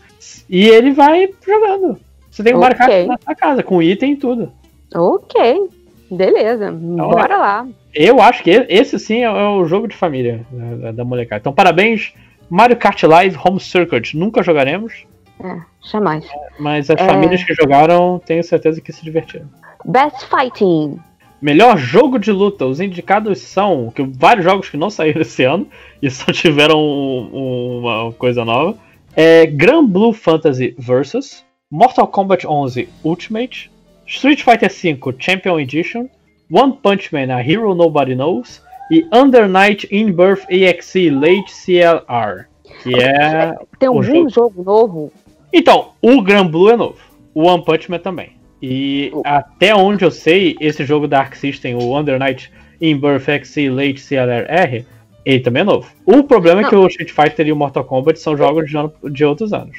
e 0.50 0.68
ele 0.68 0.92
vai 0.92 1.30
jogando. 1.46 2.00
Você 2.38 2.44
tem 2.44 2.54
o 2.54 2.60
Mario 2.60 2.78
Kart 2.78 3.06
na 3.08 3.18
sua 3.18 3.34
casa, 3.36 3.64
com 3.64 3.82
item 3.82 4.12
e 4.14 4.16
tudo. 4.16 4.52
Ok. 4.94 5.70
Beleza. 6.12 6.72
Bora 6.72 7.36
lá. 7.38 7.68
Eu 7.94 8.22
acho 8.22 8.44
que 8.44 8.52
esse 8.70 9.00
sim 9.00 9.18
é, 9.20 9.24
é 9.24 9.48
o 9.50 9.66
jogo 9.66 9.88
de 9.88 9.96
família 9.96 10.46
né, 10.52 10.76
da, 10.76 10.92
da 10.92 11.04
molecada. 11.04 11.40
Então, 11.40 11.52
parabéns, 11.52 12.14
Mario 12.50 12.78
Kart 12.78 13.02
Live 13.04 13.38
Home 13.44 13.60
Circuit. 13.60 14.16
Nunca 14.16 14.44
jogaremos, 14.44 15.06
É, 15.44 15.58
jamais. 15.92 16.26
mas 16.60 16.90
as 16.92 17.02
É. 17.02 17.06
famílias 17.06 17.44
que 17.44 17.54
jogaram, 17.56 18.22
tenho 18.24 18.44
certeza 18.44 18.80
que 18.80 18.94
se 18.94 19.04
divertiram. 19.04 19.48
Best 19.84 20.28
Fighting. 20.30 21.00
Melhor 21.42 21.76
jogo 21.78 22.18
de 22.20 22.32
luta. 22.32 22.66
Os 22.66 22.80
indicados 22.80 23.40
são 23.42 23.92
que 23.94 24.04
vários 24.04 24.46
jogos 24.46 24.70
que 24.70 24.78
não 24.78 24.90
saíram 24.92 25.22
esse 25.22 25.44
ano 25.44 25.68
e 26.02 26.10
só 26.12 26.32
tiveram 26.32 26.80
um- 26.80 27.30
um- 27.34 27.80
uma 27.80 28.14
coisa 28.14 28.46
nova. 28.46 28.78
É 29.16 29.46
Grand 29.48 29.86
Blue 29.88 30.14
Fantasy 30.14 30.76
Versus, 30.78 31.44
Mortal 31.72 32.08
Kombat 32.08 32.46
11 32.46 32.88
Ultimate, 33.04 33.70
Street 34.06 34.42
Fighter 34.42 34.70
V 34.70 35.14
Champion 35.20 35.60
Edition, 35.60 36.08
One 36.50 36.78
Punch 36.82 37.12
Man 37.12 37.30
A 37.30 37.42
Hero 37.42 37.76
Nobody 37.76 38.16
Knows 38.16 38.62
e 38.90 39.06
Under 39.12 39.50
Night 39.50 39.86
in 39.92 40.14
Birth 40.14 40.46
EXE 40.50 41.10
Late 41.10 41.52
CLR. 41.52 42.46
Que 42.84 42.96
é. 42.96 43.54
Tem 43.80 43.90
algum 43.90 44.02
jogo. 44.02 44.30
jogo 44.30 44.64
novo? 44.64 45.12
Então, 45.52 45.90
o 46.02 46.22
Gran 46.22 46.48
Blue 46.48 46.70
é 46.70 46.78
novo. 46.78 47.00
O 47.34 47.44
One 47.44 47.64
Punch 47.66 47.92
Man 47.92 48.00
também. 48.00 48.32
E 48.62 49.12
O- 49.14 49.22
até 49.26 49.76
onde 49.76 50.06
eu 50.06 50.12
sei, 50.12 50.56
esse 50.62 50.86
jogo 50.86 51.06
da 51.08 51.20
Arc 51.20 51.36
System, 51.36 51.76
o 51.76 51.98
Under 52.00 52.18
Night 52.18 52.50
in 52.80 52.98
Birth 52.98 53.28
EXE 53.28 53.70
Late 53.70 54.00
CLR, 54.00 54.86
ele 55.26 55.40
também 55.42 55.62
é 55.62 55.66
novo. 55.66 55.92
O 56.06 56.24
problema 56.24 56.62
é 56.62 56.64
Não. 56.64 56.70
que 56.70 56.76
o 56.78 56.88
Street 56.88 57.12
Fighter 57.12 57.46
e 57.48 57.52
o 57.52 57.56
Mortal 57.58 57.84
Kombat 57.84 58.18
são 58.20 58.38
jogos 58.38 58.70
de, 58.70 58.78
ano- 58.78 58.94
de 59.12 59.26
outros 59.26 59.52
anos. 59.52 59.78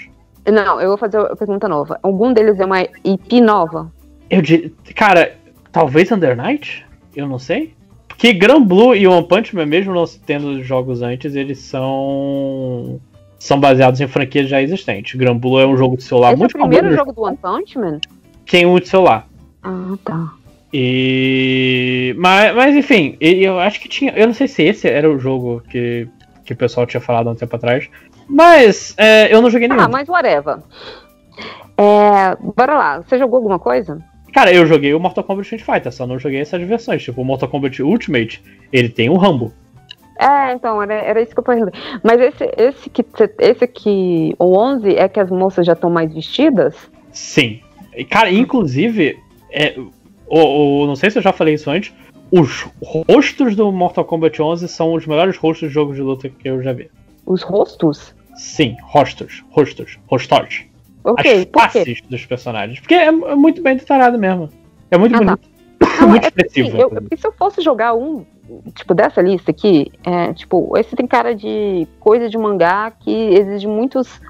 Não, 0.52 0.80
eu 0.80 0.88
vou 0.88 0.98
fazer 0.98 1.18
uma 1.18 1.36
pergunta 1.36 1.68
nova. 1.68 1.98
Algum 2.02 2.32
deles 2.32 2.58
é 2.58 2.64
uma 2.64 2.82
IP 2.82 3.40
nova? 3.40 3.92
Eu 4.30 4.42
diria. 4.42 4.70
Cara, 4.94 5.36
talvez 5.72 6.10
Under 6.12 6.36
Night? 6.36 6.86
Eu 7.14 7.26
não 7.26 7.38
sei. 7.38 7.74
Porque 8.06 8.32
Gran 8.32 8.62
Blue 8.62 8.96
e 8.96 9.06
One 9.06 9.26
Punch 9.26 9.54
Man, 9.54 9.66
mesmo 9.66 9.94
não 9.94 10.04
tendo 10.26 10.62
jogos 10.62 11.02
antes, 11.02 11.34
eles 11.34 11.58
são. 11.58 13.00
São 13.38 13.60
baseados 13.60 14.00
em 14.00 14.08
franquias 14.08 14.48
já 14.48 14.60
existentes. 14.60 15.14
Gran 15.14 15.36
Blue 15.36 15.60
é 15.60 15.66
um 15.66 15.76
jogo 15.76 15.96
de 15.96 16.02
celular 16.02 16.28
Esse 16.28 16.34
é 16.34 16.36
o 16.36 16.38
muito 16.40 16.58
primeiro 16.58 16.84
famoso. 16.86 16.98
jogo 16.98 17.12
do 17.12 17.22
One 17.22 17.36
Punch 17.36 17.78
Man? 17.78 18.00
Tem 18.44 18.66
um 18.66 18.78
de 18.80 18.88
celular. 18.88 19.28
Ah, 19.62 19.94
tá. 20.04 20.32
E. 20.72 22.14
Mas, 22.18 22.54
mas 22.54 22.76
enfim, 22.76 23.16
eu 23.20 23.58
acho 23.58 23.80
que 23.80 23.88
tinha. 23.88 24.12
Eu 24.16 24.26
não 24.26 24.34
sei 24.34 24.48
se 24.48 24.62
esse 24.62 24.88
era 24.88 25.08
o 25.08 25.18
jogo 25.18 25.62
que, 25.70 26.08
que 26.44 26.52
o 26.52 26.56
pessoal 26.56 26.86
tinha 26.86 27.00
falado 27.00 27.28
há 27.28 27.32
um 27.32 27.36
tempo 27.36 27.54
atrás. 27.54 27.88
Mas 28.28 28.94
é, 28.98 29.32
eu 29.34 29.40
não 29.40 29.50
joguei 29.50 29.68
nenhum. 29.68 29.80
Ah, 29.80 29.88
mas 29.88 30.08
whatever. 30.08 30.58
É, 31.76 32.36
bora 32.56 32.76
lá, 32.76 33.00
você 33.00 33.18
jogou 33.18 33.36
alguma 33.36 33.58
coisa? 33.58 34.02
Cara, 34.32 34.52
eu 34.52 34.66
joguei 34.66 34.92
o 34.94 35.00
Mortal 35.00 35.24
Kombat 35.24 35.44
Street 35.46 35.62
Fighter, 35.64 35.92
só 35.92 36.06
não 36.06 36.18
joguei 36.18 36.40
essas 36.40 36.60
versões. 36.62 37.02
Tipo, 37.02 37.22
o 37.22 37.24
Mortal 37.24 37.48
Kombat 37.48 37.82
Ultimate, 37.82 38.42
ele 38.72 38.88
tem 38.88 39.08
um 39.08 39.16
Rambo. 39.16 39.52
É, 40.18 40.52
então, 40.52 40.82
era, 40.82 40.94
era 40.94 41.22
isso 41.22 41.32
que 41.32 41.38
eu 41.38 41.44
perguntei. 41.44 41.80
Mas 42.02 42.20
esse, 42.20 42.44
esse 42.56 42.90
que 42.90 43.04
esse 43.38 43.66
que 43.68 44.34
o 44.38 44.56
11 44.58 44.96
é 44.96 45.08
que 45.08 45.20
as 45.20 45.30
moças 45.30 45.64
já 45.64 45.72
estão 45.74 45.88
mais 45.88 46.12
vestidas? 46.12 46.74
Sim. 47.12 47.60
Cara, 48.10 48.30
inclusive, 48.30 49.16
é, 49.50 49.74
o, 50.28 50.82
o- 50.82 50.86
não 50.86 50.96
sei 50.96 51.10
se 51.10 51.18
eu 51.18 51.22
já 51.22 51.32
falei 51.32 51.54
isso 51.54 51.70
antes, 51.70 51.92
os 52.30 52.66
rostos 52.82 53.54
do 53.56 53.70
Mortal 53.72 54.04
Kombat 54.04 54.42
11 54.42 54.68
são 54.68 54.92
os 54.92 55.06
melhores 55.06 55.36
rostos 55.36 55.68
de 55.68 55.74
jogos 55.74 55.96
de 55.96 56.02
luta 56.02 56.28
que 56.28 56.48
eu 56.48 56.62
já 56.62 56.72
vi. 56.72 56.90
Os 57.24 57.42
rostos? 57.42 58.14
Sim, 58.38 58.76
rostos, 58.82 59.44
rostos, 59.50 59.98
rostos. 60.06 60.64
Ok, 61.04 61.50
As 61.56 61.62
faces 61.62 62.00
dos 62.08 62.24
personagens. 62.24 62.80
Porque 62.80 62.94
é, 62.94 63.06
é 63.06 63.10
muito 63.34 63.60
bem 63.62 63.76
detalhado 63.76 64.18
mesmo. 64.18 64.48
É 64.90 64.96
muito 64.96 65.14
Ah, 65.16 65.18
tá. 65.18 65.24
bonito. 65.24 65.48
Não, 66.00 66.08
muito 66.08 66.24
é 66.26 66.30
porque, 66.30 66.46
assim, 66.46 66.60
expressivo. 66.60 66.68
eu, 66.68 66.86
inclusive. 66.86 67.00
porque 67.00 67.16
se 67.16 67.26
eu 67.26 67.32
fosse 67.32 67.60
jogar 67.60 67.94
um, 67.94 68.24
tipo, 68.74 68.94
dessa 68.94 69.20
lista 69.20 69.50
aqui, 69.50 69.90
é, 70.04 70.32
tipo, 70.32 70.76
esse 70.78 70.94
tem 70.94 71.06
cara 71.06 71.34
de 71.34 71.86
coisa 71.98 72.28
de 72.28 72.38
mangá 72.38 72.90
que 72.92 73.10
exige 73.10 73.66
muitos, 73.66 74.20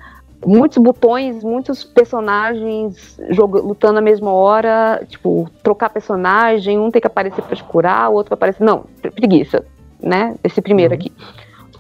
muitos 0.47 0.79
botões, 0.79 1.43
muitos 1.45 1.85
personagens 1.85 3.19
joga- 3.31 3.61
lutando 3.61 3.95
na 3.95 4.01
mesma 4.01 4.33
hora, 4.33 5.05
tipo, 5.09 5.51
trocar 5.63 5.91
personagem, 5.91 6.79
um 6.79 6.91
tem 6.91 7.01
que 7.01 7.07
aparecer 7.07 7.43
pra 7.43 7.57
te 7.57 7.65
curar, 7.65 8.09
o 8.11 8.15
outro 8.15 8.31
vai 8.31 8.37
aparecer. 8.37 8.65
Não, 8.65 8.85
pre- 9.03 9.11
preguiça, 9.11 9.65
né? 10.03 10.35
Esse 10.45 10.61
primeiro 10.63 10.95
Uhum. 10.95 11.01
aqui. 11.01 11.13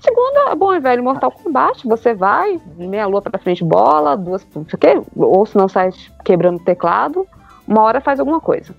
Segundo 0.00 0.50
é 0.50 0.54
bom, 0.54 0.72
é 0.72 0.80
velho, 0.80 1.02
Mortal 1.02 1.30
Kombat, 1.32 1.86
você 1.86 2.14
vai, 2.14 2.60
meia 2.76 3.06
lua 3.06 3.20
pra 3.20 3.38
frente, 3.38 3.64
bola, 3.64 4.16
duas, 4.16 4.46
não 4.54 4.64
sei 4.64 4.74
o 4.76 4.78
quê, 4.78 5.02
ou 5.16 5.44
se 5.44 5.56
não 5.56 5.68
sai 5.68 5.90
quebrando 6.24 6.56
o 6.60 6.64
teclado, 6.64 7.26
uma 7.66 7.82
hora 7.82 8.00
faz 8.00 8.20
alguma 8.20 8.40
coisa. 8.40 8.74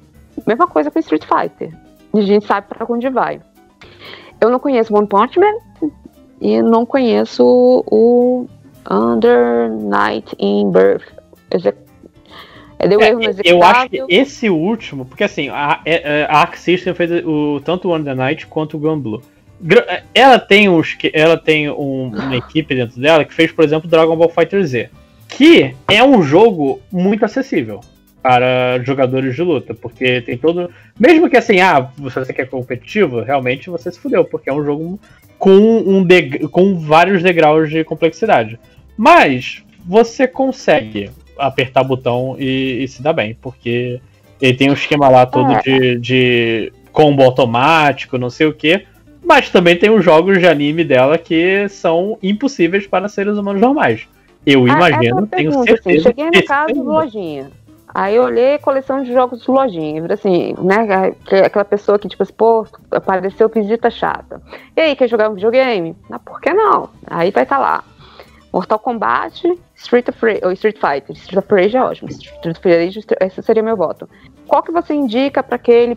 Mesma 0.48 0.66
coisa 0.68 0.90
com 0.90 1.00
Street 1.00 1.26
Fighter. 1.26 1.74
A 2.14 2.22
gente 2.22 2.46
sabe 2.46 2.68
pra 2.68 2.86
onde 2.90 3.10
vai. 3.10 3.42
Eu 4.40 4.50
não 4.50 4.60
conheço 4.60 4.96
One 4.96 5.08
Punch 5.08 5.38
Man 5.38 5.92
e 6.40 6.62
não 6.62 6.86
conheço 6.86 7.44
o 7.86 8.48
Under 8.90 9.70
Night 9.70 10.34
in 10.40 10.72
Birth. 10.72 11.04
É, 12.80 12.88
deu 12.88 13.02
erro 13.02 13.20
no 13.20 13.26
É, 13.26 13.34
eu 13.44 13.62
acho 13.62 13.90
que 13.90 14.06
esse 14.08 14.50
último, 14.50 15.06
porque 15.06 15.26
assim, 15.26 15.50
a, 15.50 15.82
é- 15.86 16.22
é, 16.22 16.26
a 16.30 16.38
Arc 16.38 16.56
System 16.56 16.94
fez 16.94 17.12
o, 17.26 17.60
tanto 17.64 17.90
o 17.90 17.96
Under 17.96 18.16
Night 18.16 18.48
quanto 18.48 18.78
o 18.78 18.80
Gun 18.80 19.00
Blue. 19.00 19.22
Gra- 19.22 19.39
Ela 20.14 20.40
tem, 20.40 20.70
uns, 20.70 20.98
ela 21.14 21.38
tem 21.38 21.70
um- 21.70 22.12
uma 22.14 22.36
equipe 22.38 22.74
dentro 22.76 23.00
dela 23.00 23.26
que 23.26 23.34
fez, 23.34 23.52
por 23.52 23.64
exemplo, 23.66 23.90
Dragon 23.90 24.16
Ball 24.16 24.30
Fighter 24.30 24.64
Z. 24.64 24.90
Que 25.28 25.76
é 25.88 26.04
um 26.04 26.22
jogo 26.24 26.82
muito 26.92 27.24
acessível 27.26 27.82
para 28.22 28.80
jogadores 28.84 29.36
de 29.36 29.42
luta, 29.44 29.74
porque 29.74 30.22
tem 30.22 30.38
todo. 30.38 30.70
Mesmo 31.00 31.30
que 31.30 31.38
assim, 31.38 31.60
ah, 31.60 31.90
você 31.98 32.34
quer 32.34 32.50
competitivo, 32.50 33.22
realmente 33.22 33.70
você 33.70 33.92
se 33.92 34.00
fudeu, 34.00 34.26
porque 34.26 34.50
é 34.50 34.54
um 34.54 34.64
jogo 34.64 35.00
com, 35.38 35.52
um 35.52 36.06
com 36.52 36.78
vários 36.80 37.22
degraus 37.22 37.70
de 37.70 37.84
complexidade. 37.84 38.60
Mas 38.98 39.64
você 39.86 40.28
consegue 40.28 41.12
apertar 41.38 41.84
botão 41.84 42.36
e, 42.38 42.84
e 42.84 42.88
se 42.88 43.02
dar 43.02 43.14
bem, 43.14 43.38
porque 43.42 44.02
ele 44.42 44.54
tem 44.54 44.70
um 44.70 44.74
esquema 44.74 45.08
lá 45.10 45.26
todo 45.26 45.52
É. 45.54 45.62
de, 45.62 46.00
de 46.00 46.74
combo 46.92 47.24
automático, 47.24 48.18
não 48.18 48.30
sei 48.30 48.48
o 48.48 48.54
que. 48.54 48.84
Mas 49.24 49.50
também 49.50 49.78
tem 49.78 49.90
os 49.90 50.04
jogos 50.04 50.40
de 50.40 50.48
anime 50.48 50.84
dela 50.84 51.18
que 51.18 51.68
são 51.70 52.18
impossíveis 52.24 52.88
para 52.88 53.08
seres 53.08 53.38
humanos 53.38 53.62
normais. 53.62 54.08
Eu 54.46 54.66
Ah, 54.66 54.70
imagino, 54.70 55.20
essa 55.20 55.28
tenho 55.28 55.50
pergunta, 55.52 55.74
assim, 55.74 55.84
certeza. 55.84 56.04
cheguei 56.04 56.30
que 56.32 56.40
no 56.42 56.46
caso 56.46 56.74
do. 56.74 56.84
Lojinha. 56.84 57.52
Aí 57.94 58.16
eu 58.16 58.24
olhei 58.24 58.54
a 58.56 58.60
coleção 58.60 59.04
de 59.04 59.12
jogos 59.12 59.42
de 59.44 59.50
Lojinha. 59.52 60.06
assim, 60.12 60.56
né? 60.62 61.12
que- 61.26 61.36
Aquela 61.36 61.66
pessoa 61.66 61.98
que, 62.00 62.08
tipo 62.08 62.24
assim, 62.24 62.34
pô, 62.34 62.66
apareceu 62.92 63.50
visita 63.50 63.90
chata. 63.90 64.42
E 64.78 64.82
aí, 64.82 64.96
quer 64.96 65.08
jogar 65.10 65.30
um 65.30 65.34
videogame? 65.34 65.96
Ah, 66.10 66.20
por 66.20 66.40
que 66.40 66.54
não? 66.54 66.90
Aí 67.08 67.32
vai 67.32 67.44
estar 67.44 67.58
lá. 67.58 67.84
Mortal 68.54 68.80
Kombat, 68.80 69.44
Street 69.76 70.08
Rage, 70.22 70.40
ou 70.44 70.52
Street 70.54 70.78
Fighter. 70.78 71.16
Street 71.16 71.44
of 71.44 71.54
Rage 71.54 71.78
é 71.78 71.84
ótimo. 71.84 72.10
Street 72.10 72.58
of 72.58 72.68
Rage, 72.68 73.00
esse 73.22 73.44
seria 73.44 73.62
meu 73.62 73.76
voto. 73.76 74.10
Qual 74.48 74.64
que 74.64 74.72
você 74.72 74.94
indica 74.94 75.44
para 75.44 75.56
aquele 75.56 75.96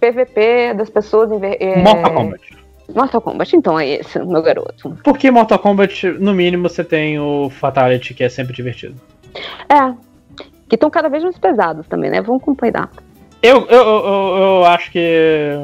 PVP 0.00 0.74
das 0.74 0.90
pessoas 0.90 1.30
em 1.30 1.38
ver- 1.38 1.58
é, 1.60 1.76
Mortal 1.82 2.14
Kombat. 2.14 2.61
Mortal 2.94 3.20
Kombat, 3.20 3.56
então 3.56 3.78
é 3.78 3.88
esse, 3.88 4.18
meu 4.18 4.42
garoto. 4.42 4.96
Porque 5.02 5.30
Mortal 5.30 5.58
Kombat, 5.58 6.06
no 6.18 6.32
mínimo, 6.32 6.68
você 6.68 6.84
tem 6.84 7.18
o 7.18 7.50
Fatality, 7.50 8.14
que 8.14 8.24
é 8.24 8.28
sempre 8.28 8.54
divertido. 8.54 8.94
É. 9.68 9.94
Que 10.68 10.76
estão 10.76 10.90
cada 10.90 11.08
vez 11.08 11.22
mais 11.22 11.38
pesados 11.38 11.86
também, 11.86 12.10
né? 12.10 12.20
Vamos 12.20 12.42
combinar. 12.42 12.90
Eu, 13.42 13.66
eu, 13.66 13.82
eu, 13.82 14.06
eu, 14.06 14.36
eu 14.36 14.64
acho 14.64 14.90
que. 14.90 15.58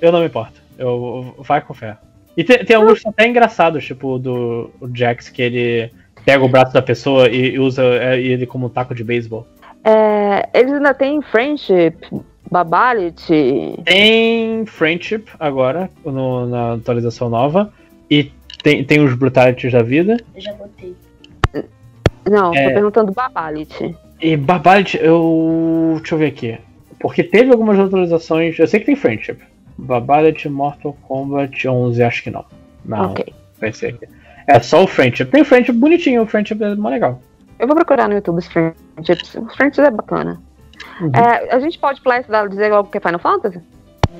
Eu 0.00 0.12
não 0.12 0.20
me 0.20 0.26
importo. 0.26 0.60
Eu, 0.78 1.34
vai 1.38 1.60
com 1.60 1.72
fé. 1.72 1.96
E 2.36 2.44
tem, 2.44 2.64
tem 2.64 2.76
alguns 2.76 3.04
até 3.04 3.26
engraçados, 3.26 3.84
tipo 3.84 4.14
o 4.14 4.18
do 4.18 4.70
Jax, 4.94 5.28
que 5.28 5.42
ele 5.42 5.90
pega 6.24 6.44
o 6.44 6.48
braço 6.48 6.72
da 6.72 6.82
pessoa 6.82 7.28
e, 7.28 7.54
e 7.54 7.58
usa 7.58 7.82
é, 7.82 8.20
ele 8.20 8.46
como 8.46 8.66
um 8.66 8.70
taco 8.70 8.94
de 8.94 9.04
beisebol. 9.04 9.46
É, 9.84 10.48
eles 10.54 10.72
ainda 10.72 10.94
têm 10.94 11.22
Friendship, 11.22 11.96
Babality. 12.50 13.78
Tem 13.84 14.64
Friendship 14.66 15.24
agora, 15.38 15.90
no- 16.04 16.46
na 16.46 16.72
atualização 16.74 17.28
nova. 17.30 17.72
E 18.10 18.30
tem, 18.62 18.84
tem 18.84 19.00
os 19.04 19.14
Brutalities 19.14 19.72
da 19.72 19.82
vida. 19.82 20.16
Eu 20.34 20.40
já 20.40 20.52
botei. 20.54 20.94
Não, 22.28 22.54
É. 22.54 22.68
tô 22.68 22.74
perguntando 22.74 23.12
Babality. 23.12 23.96
E 24.20 24.36
Barbarity, 24.36 24.98
eu. 25.00 25.94
Deixa 25.98 26.14
eu 26.14 26.18
ver 26.18 26.26
aqui. 26.26 26.58
Porque 26.98 27.22
teve 27.24 27.50
algumas 27.50 27.78
atualizações. 27.78 28.58
Eu 28.58 28.66
sei 28.66 28.80
que 28.80 28.86
tem 28.86 28.96
Friendship. 28.96 29.38
Barbarity, 29.78 30.48
Mortal 30.48 30.94
Kombat 31.08 31.66
11, 31.66 32.02
acho 32.02 32.22
que 32.22 32.30
não. 32.30 32.44
Não, 32.84 33.12
Ok. 33.12 33.24
vai 33.58 33.72
ser 33.72 33.94
aqui. 33.94 34.06
É 34.46 34.58
só 34.60 34.82
o 34.82 34.86
Friendship. 34.86 35.26
Tem 35.26 35.40
o 35.40 35.44
Friendship 35.44 35.72
bonitinho, 35.72 36.22
o 36.22 36.26
Friendship 36.26 36.62
é 36.62 36.74
mó 36.74 36.90
legal. 36.90 37.22
Eu 37.58 37.66
vou 37.66 37.76
procurar 37.76 38.08
no 38.08 38.14
YouTube 38.14 38.38
os 38.38 38.46
Friendships. 38.46 39.34
Os 39.36 39.54
Friendships 39.54 39.78
é 39.78 39.90
bacana. 39.90 40.40
Uhum. 41.00 41.10
É, 41.14 41.54
a 41.54 41.58
gente 41.58 41.78
pode 41.78 42.00
pular 42.00 42.20
e 42.20 42.48
dizer 42.48 42.70
logo 42.70 42.88
que 42.90 42.98
é 42.98 43.00
Final 43.00 43.18
Fantasy? 43.20 43.60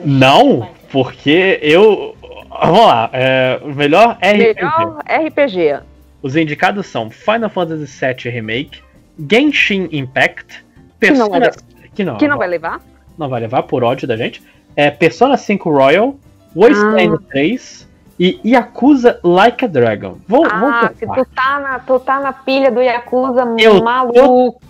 Não, 0.04 0.68
porque 0.90 1.58
eu. 1.62 2.14
Vamos 2.62 2.86
lá, 2.86 3.10
é, 3.12 3.60
melhor 3.64 4.18
RPG. 4.22 4.54
Melhor 4.54 4.98
RPG. 5.08 5.80
Os 6.22 6.36
indicados 6.36 6.86
são 6.86 7.10
Final 7.10 7.48
Fantasy 7.50 7.86
VII 7.86 8.30
Remake, 8.32 8.82
Genshin 9.30 9.88
Impact, 9.92 10.64
Que 11.00 11.10
não 11.12 11.30
vai 11.30 11.40
Persona. 11.40 11.66
Que 11.94 12.04
não, 12.04 12.16
Que 12.18 12.28
não 12.28 12.38
vai 12.38 12.48
levar? 12.48 12.80
não 13.18 13.28
vai 13.28 13.40
levar 13.40 13.62
por 13.64 13.82
ódio 13.84 14.06
da 14.08 14.16
gente. 14.16 14.42
É 14.76 14.90
Persona 14.90 15.36
5 15.36 15.70
Royal, 15.70 16.14
Wasteland 16.54 17.14
Ah. 17.14 17.30
3 17.30 17.88
e 18.18 18.40
Yakuza 18.44 19.18
Like 19.22 19.64
a 19.64 19.68
Dragon. 19.68 20.16
Vou, 20.28 20.42
vou 20.48 20.68
Ah, 20.68 20.80
parte. 20.82 21.06
tu 21.06 21.26
tá, 21.34 21.60
na, 21.60 21.78
tu 21.80 21.98
tá 22.00 22.20
na 22.20 22.32
pilha 22.32 22.70
do 22.70 22.80
Yakuza 22.80 23.42
Eu 23.58 23.82
maluco. 23.82 24.60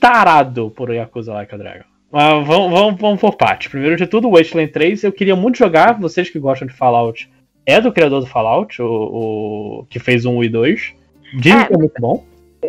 Tarado 0.00 0.70
por 0.70 0.90
Yakuza 0.92 1.32
Like 1.32 1.54
a 1.54 1.58
Dragon. 1.58 1.84
Mas 2.10 2.46
vamos, 2.46 2.70
vamos, 2.72 3.00
vamos 3.00 3.20
por 3.20 3.36
parte. 3.36 3.68
Primeiro 3.68 3.96
de 3.96 4.06
tudo, 4.06 4.30
Wasteland 4.30 4.70
3, 4.72 5.04
eu 5.04 5.12
queria 5.12 5.34
muito 5.36 5.58
jogar. 5.58 5.98
Vocês 5.98 6.30
que 6.30 6.38
gostam 6.38 6.66
de 6.68 6.74
Fallout, 6.74 7.30
é 7.66 7.80
do 7.80 7.92
criador 7.92 8.20
do 8.20 8.26
Fallout, 8.26 8.80
o, 8.80 8.86
o- 8.86 9.86
que 9.90 9.98
fez 9.98 10.24
um 10.24 10.42
e 10.42 10.48
2. 10.48 10.94
Dizem 11.34 11.60
É, 11.60 11.64
que 11.66 11.74
é 11.74 11.76
muito 11.78 12.00
bom. 12.00 12.24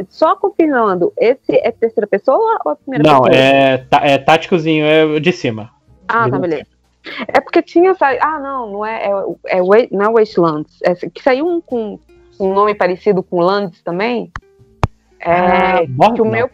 Só 0.10 0.36
confirmando, 0.36 1.14
esse 1.18 1.56
é 1.56 1.72
terceira 1.72 2.06
pessoa 2.08 2.60
ou 2.66 2.72
a 2.72 2.76
primeira 2.76 3.04
Não, 3.10 3.22
pessoa? 3.22 3.36
é, 3.42 3.78
tá- 3.78 4.02
é 4.04 4.18
táticozinho, 4.18 4.86
é 4.86 5.20
de 5.20 5.32
cima. 5.32 5.70
Ah, 6.08 6.30
tá, 6.30 6.38
Beleza. 6.40 6.66
É 7.30 7.40
porque 7.40 7.62
tinha 7.62 7.94
saído. 7.96 8.22
Ah, 8.24 8.40
não, 8.40 8.72
não 8.74 8.86
é, 8.86 9.06
é, 9.06 9.58
é, 9.58 9.62
Wa- 9.62 9.88
não 9.92 10.06
é 10.06 10.10
Wastelands. 10.10 10.78
É, 10.84 10.94
que 10.96 11.24
saiu 11.24 11.48
um 11.48 11.62
com 11.62 11.98
um 12.40 12.54
nome 12.54 12.76
parecido 12.76 13.24
com 13.24 13.40
Lands 13.40 13.82
também. 13.82 14.30
É, 15.20 15.32
Ah, 15.32 15.82
que 16.14 16.22
o 16.22 16.26
meu, 16.26 16.50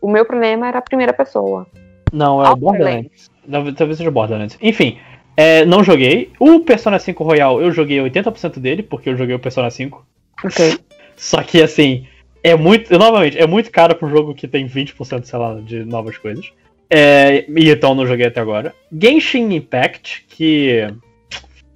o 0.00 0.10
meu 0.10 0.24
problema 0.24 0.68
era 0.68 0.78
a 0.78 0.82
primeira 0.82 1.12
pessoa. 1.12 1.66
Não, 2.12 2.44
é 2.44 2.50
o 2.50 2.56
Borderlands. 2.56 3.30
Talvez 3.76 3.98
seja 3.98 4.10
Borderlands. 4.10 4.58
Enfim, 4.60 4.98
é, 5.36 5.64
não 5.64 5.84
joguei. 5.84 6.32
O 6.38 6.60
Persona 6.60 6.98
5 6.98 7.22
Royal 7.22 7.60
eu 7.60 7.70
joguei 7.70 7.98
80% 7.98 8.58
dele, 8.58 8.82
porque 8.82 9.08
eu 9.08 9.16
joguei 9.16 9.34
o 9.34 9.38
Persona 9.38 9.70
5. 9.70 10.04
Ok. 10.44 10.78
Só 11.16 11.42
que 11.42 11.62
assim, 11.62 12.06
é 12.42 12.54
muito. 12.54 12.96
Novamente, 12.96 13.38
é 13.38 13.46
muito 13.46 13.70
caro 13.70 13.94
pra 13.94 14.06
um 14.06 14.10
jogo 14.10 14.34
que 14.34 14.48
tem 14.48 14.66
20%, 14.66 15.24
sei 15.24 15.38
lá, 15.38 15.60
de 15.60 15.84
novas 15.84 16.16
coisas. 16.16 16.50
É, 16.90 17.44
e 17.48 17.70
então 17.70 17.94
não 17.94 18.06
joguei 18.06 18.26
até 18.26 18.40
agora. 18.40 18.74
Genshin 18.90 19.52
Impact, 19.54 20.24
que. 20.28 20.86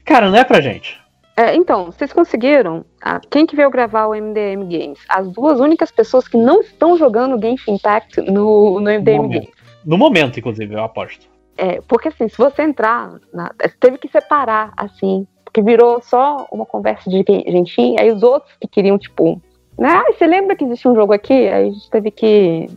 Cara, 0.05 0.31
não 0.31 0.39
é 0.39 0.44
pra 0.44 0.60
gente. 0.60 1.01
É, 1.36 1.55
então, 1.55 1.86
vocês 1.86 2.12
conseguiram? 2.12 2.85
Ah, 3.02 3.20
quem 3.31 3.47
que 3.47 3.57
veio 3.57 3.70
gravar 3.70 4.07
o 4.07 4.15
MDM 4.15 4.65
Games? 4.69 4.99
As 5.09 5.28
duas 5.28 5.61
únicas 5.61 5.91
pessoas 5.91 6.28
que 6.28 6.36
não 6.36 6.61
estão 6.61 6.97
jogando 6.97 7.41
Genshin 7.41 7.73
Impact 7.75 8.20
no, 8.20 8.78
no 8.78 8.91
MDM 8.91 9.17
momento. 9.17 9.44
Games. 9.44 9.62
No 9.85 9.97
momento, 9.99 10.39
inclusive, 10.39 10.75
eu 10.75 10.83
aposto. 10.85 11.27
É, 11.57 11.81
porque 11.89 12.09
assim, 12.09 12.28
se 12.28 12.36
você 12.36 12.62
entrar, 12.62 13.15
na- 13.33 13.52
teve 13.81 13.99
que 13.99 14.09
separar, 14.09 14.73
assim, 14.77 15.27
porque 15.44 15.62
virou 15.62 16.01
só 16.02 16.47
uma 16.52 16.65
conversa 16.67 17.09
de 17.11 17.25
gentinho, 17.47 18.01
aí 18.01 18.11
os 18.11 18.23
outros 18.23 18.55
que 18.61 18.69
queriam, 18.69 18.99
tipo, 18.99 19.41
né, 19.78 19.89
ah, 19.89 20.12
você 20.12 20.27
lembra 20.27 20.55
que 20.57 20.65
existia 20.65 20.91
um 20.91 20.94
jogo 20.94 21.12
aqui? 21.12 21.33
Aí 21.49 21.69
a 21.69 21.70
gente 21.73 21.91
teve 21.91 22.11
que. 22.11 22.69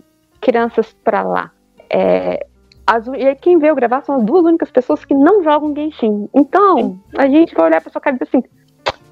Crianças 0.41 0.95
pra 1.03 1.23
lá. 1.23 1.51
É, 1.89 2.45
as- 2.87 3.07
e 3.07 3.27
aí 3.27 3.35
quem 3.35 3.57
veio 3.57 3.75
gravar 3.75 4.01
são 4.03 4.15
as 4.15 4.23
duas 4.23 4.45
únicas 4.45 4.69
pessoas 4.71 5.03
que 5.03 5.13
não 5.13 5.43
jogam 5.43 5.73
Genshin. 5.75 6.29
Então, 6.33 6.99
a 7.17 7.27
gente 7.27 7.53
vai 7.55 7.65
olhar 7.65 7.81
pra 7.81 7.91
sua 7.91 8.01
cara 8.01 8.15
e 8.15 8.19
dizer 8.19 8.29
assim, 8.37 8.43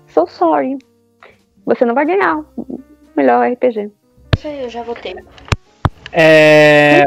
so 0.07 0.25
sorry. 0.27 0.77
Você 1.65 1.85
não 1.85 1.95
vai 1.95 2.05
ganhar 2.05 2.39
o 2.57 2.79
melhor 3.15 3.49
RPG. 3.51 3.89
Isso 4.35 4.47
aí, 4.47 4.63
eu 4.63 4.69
já 4.69 4.83
votei. 4.83 5.15
É. 6.11 7.03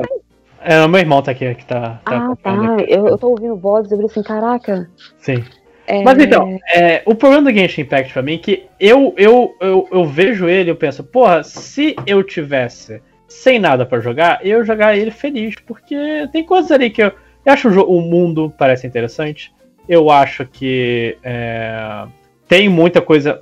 É, 0.69 0.85
o 0.85 0.89
meu 0.89 0.99
irmão 1.01 1.23
tá 1.23 1.31
aqui, 1.31 1.55
que 1.55 1.65
tá. 1.65 2.01
tá 2.05 2.31
Ah, 2.33 2.37
tá. 2.43 2.77
Eu, 2.89 3.07
eu 3.07 3.17
tô 3.17 3.29
ouvindo 3.31 3.55
vozes, 3.57 3.93
eu 3.93 3.97
falei 3.99 4.11
assim, 4.11 4.23
caraca. 4.23 4.91
Sim. 5.19 5.45
é, 5.87 6.03
Mas 6.03 6.19
então, 6.19 6.59
é, 6.75 7.03
o 7.07 7.15
problema 7.15 7.45
do 7.51 7.57
Genshin 7.57 7.83
Impact 7.83 8.13
pra 8.13 8.23
mim 8.23 8.35
é 8.35 8.39
que 8.39 8.67
eu, 8.81 9.15
eu, 9.17 9.55
eu, 9.61 9.89
eu 9.93 10.05
vejo 10.05 10.49
ele 10.49 10.69
e 10.69 10.73
eu 10.73 10.77
penso, 10.77 11.05
porra, 11.05 11.45
se 11.45 11.95
eu 12.05 12.21
tivesse 12.25 13.01
sem 13.29 13.59
nada 13.59 13.85
pra 13.85 14.01
jogar, 14.01 14.45
eu 14.45 14.65
jogar 14.65 14.97
ele 14.97 15.11
feliz, 15.11 15.55
porque 15.67 15.97
tem 16.33 16.45
coisas 16.45 16.71
ali 16.71 16.91
que 16.91 17.03
eu, 17.03 17.13
eu 17.45 17.53
acho 17.53 17.69
o, 17.69 17.99
o 17.99 18.01
mundo 18.01 18.53
parece 18.57 18.87
interessante, 18.87 19.53
eu 19.89 20.11
acho 20.11 20.45
que 20.47 21.17
é, 21.23 22.05
tem 22.49 22.69
muita 22.69 23.01
coisa 23.01 23.41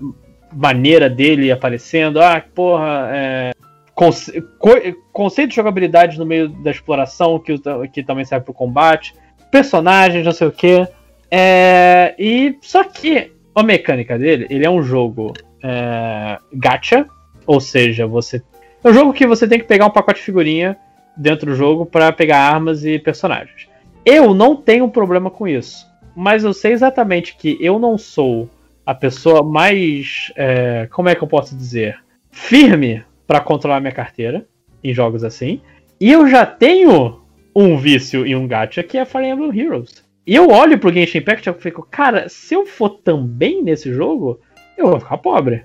maneira 0.53 1.09
dele 1.11 1.51
aparecendo, 1.51 2.21
ah, 2.21 2.43
porra, 2.55 3.11
é, 3.13 3.53
conce- 3.95 4.41
co- 4.59 4.81
conceito 5.13 5.51
de 5.51 5.57
jogabilidade 5.57 6.19
no 6.19 6.27
meio 6.27 6.49
da 6.49 6.71
exploração, 6.71 7.39
que, 7.39 7.55
que 7.93 8.03
também 8.03 8.25
serve 8.25 8.45
pro 8.45 8.55
combate, 8.55 9.15
personagens, 9.51 10.25
não 10.25 10.33
sei 10.33 10.47
o 10.47 10.53
que. 10.53 10.87
É, 11.31 12.15
e 12.19 12.57
só 12.61 12.85
que 12.85 13.33
a 13.55 13.63
mecânica 13.63 14.19
dele, 14.19 14.47
ele 14.51 14.65
é 14.65 14.71
um 14.71 14.83
jogo 14.83 15.33
é, 15.63 16.39
gacha, 16.53 17.07
ou 17.47 17.61
seja, 17.61 18.07
você 18.07 18.43
é 18.85 18.91
um 18.91 18.93
jogo 18.95 19.13
que 19.15 19.27
você 19.27 19.49
tem 19.49 19.59
que 19.59 19.65
pegar 19.65 19.87
um 19.87 19.91
pacote 19.91 20.21
de 20.21 20.27
figurinha 20.27 20.77
dentro 21.17 21.47
do 21.47 21.55
jogo 21.55 21.87
para 21.87 22.13
pegar 22.13 22.39
armas 22.39 22.85
e 22.85 22.99
personagens. 22.99 23.69
Eu 24.05 24.35
não 24.35 24.55
tenho 24.55 24.89
problema 24.91 25.31
com 25.31 25.49
isso, 25.49 25.87
mas 26.15 26.45
eu 26.45 26.53
sei 26.53 26.73
exatamente 26.73 27.37
que 27.37 27.57
eu 27.61 27.79
não 27.79 27.97
sou 27.97 28.49
a 28.85 28.95
pessoa 28.95 29.43
mais, 29.43 30.31
é, 30.37 30.87
como 30.93 31.09
é 31.09 31.15
que 31.15 31.23
eu 31.23 31.29
posso 31.29 31.57
dizer, 31.57 31.99
firme 32.31 33.03
para 33.27 33.41
controlar 33.41 33.81
minha 33.81 33.93
carteira 33.93 34.47
em 34.83 34.93
jogos 34.93 35.25
assim. 35.25 35.63
E 35.99 36.13
eu 36.13 36.29
já 36.29 36.45
tenho 36.45 37.23
um 37.57 37.79
vício 37.79 38.27
e 38.27 38.37
um 38.37 38.47
gacha 38.47 38.83
que 38.83 38.99
é 38.99 39.05
Fire 39.07 39.27
Emblem 39.27 39.59
Heroes. 39.59 40.05
E 40.27 40.35
eu 40.35 40.51
olho 40.51 40.79
pro 40.79 40.93
Genshin 40.93 41.19
Impact 41.19 41.49
e 41.49 41.53
fico, 41.55 41.87
cara, 41.91 42.29
se 42.29 42.55
eu 42.55 42.67
for 42.67 42.91
também 42.91 43.63
nesse 43.63 43.93
jogo, 43.93 44.41
eu 44.77 44.89
vou 44.89 45.01
ficar 45.01 45.19
pobre. 45.19 45.63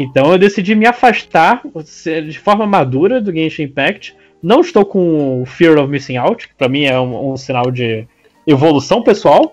Então 0.00 0.32
eu 0.32 0.38
decidi 0.38 0.74
me 0.76 0.86
afastar 0.86 1.60
de 2.04 2.38
forma 2.38 2.66
madura 2.66 3.20
do 3.20 3.32
Genshin 3.32 3.64
Impact. 3.64 4.16
Não 4.40 4.60
estou 4.60 4.84
com 4.84 5.42
o 5.42 5.46
Fear 5.46 5.78
of 5.78 5.90
Missing 5.90 6.16
Out, 6.16 6.48
que 6.48 6.54
pra 6.54 6.68
mim 6.68 6.84
é 6.84 6.98
um, 7.00 7.32
um 7.32 7.36
sinal 7.36 7.70
de 7.72 8.06
evolução 8.46 9.02
pessoal. 9.02 9.50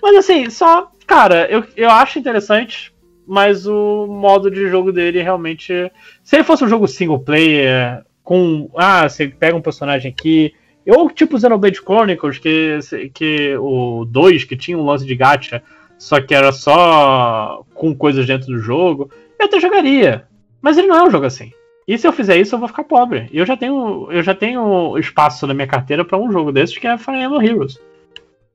Mas 0.00 0.16
assim, 0.16 0.48
só, 0.50 0.92
cara, 1.04 1.48
eu, 1.50 1.64
eu 1.76 1.90
acho 1.90 2.18
interessante, 2.18 2.92
mas 3.26 3.66
o 3.66 4.06
modo 4.06 4.48
de 4.48 4.68
jogo 4.68 4.92
dele 4.92 5.20
realmente. 5.20 5.90
Se 6.22 6.36
ele 6.36 6.44
fosse 6.44 6.64
um 6.64 6.68
jogo 6.68 6.86
single 6.86 7.18
player, 7.18 8.04
com. 8.22 8.70
Ah, 8.76 9.08
você 9.08 9.26
pega 9.26 9.56
um 9.56 9.62
personagem 9.62 10.10
aqui. 10.10 10.54
Ou 10.86 11.10
tipo 11.10 11.38
Xenoblade 11.38 11.80
Chronicles, 11.80 12.38
que, 12.38 12.78
que 13.12 13.56
o 13.58 14.04
2, 14.06 14.44
que 14.44 14.56
tinha 14.56 14.78
um 14.78 14.86
lance 14.86 15.04
de 15.04 15.14
gacha, 15.14 15.62
só 15.98 16.18
que 16.20 16.34
era 16.34 16.52
só 16.52 17.64
com 17.74 17.94
coisas 17.94 18.26
dentro 18.26 18.46
do 18.46 18.58
jogo, 18.58 19.10
eu 19.38 19.46
até 19.46 19.60
jogaria. 19.60 20.26
Mas 20.60 20.76
ele 20.76 20.88
não 20.88 20.96
é 20.96 21.04
um 21.04 21.10
jogo 21.10 21.26
assim. 21.26 21.52
E 21.86 21.96
se 21.96 22.06
eu 22.06 22.12
fizer 22.12 22.36
isso, 22.36 22.54
eu 22.54 22.58
vou 22.58 22.68
ficar 22.68 22.84
pobre. 22.84 23.28
E 23.32 23.38
eu 23.38 23.46
já 23.46 23.56
tenho, 23.56 24.08
eu 24.10 24.22
já 24.22 24.34
tenho 24.34 24.98
espaço 24.98 25.46
na 25.46 25.54
minha 25.54 25.66
carteira 25.66 26.04
para 26.04 26.18
um 26.18 26.30
jogo 26.30 26.52
desses 26.52 26.76
que 26.76 26.86
é 26.86 26.98
Fire 26.98 27.16
Emblem 27.16 27.48
Heroes. 27.48 27.78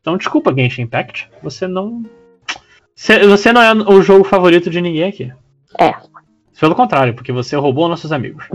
Então, 0.02 0.18
desculpa, 0.18 0.54
Genshin 0.54 0.84
Impact. 0.84 1.30
Você 1.42 1.68
não. 1.68 2.04
Você 2.96 3.52
não 3.52 3.62
é 3.62 3.74
o 3.74 4.02
jogo 4.02 4.24
favorito 4.24 4.70
de 4.70 4.82
ninguém 4.82 5.06
aqui. 5.06 5.32
É. 5.80 5.96
Pelo 6.60 6.76
contrário, 6.76 7.14
porque 7.14 7.32
você 7.32 7.56
roubou 7.56 7.90
nossos 7.90 8.12
amigos. 8.12 8.48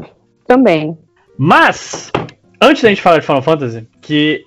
Também. 0.46 0.96
Mas, 1.36 2.12
antes 2.60 2.82
da 2.82 2.88
gente 2.88 3.02
falar 3.02 3.18
de 3.18 3.26
Final 3.26 3.42
Fantasy, 3.42 3.88
que 4.00 4.44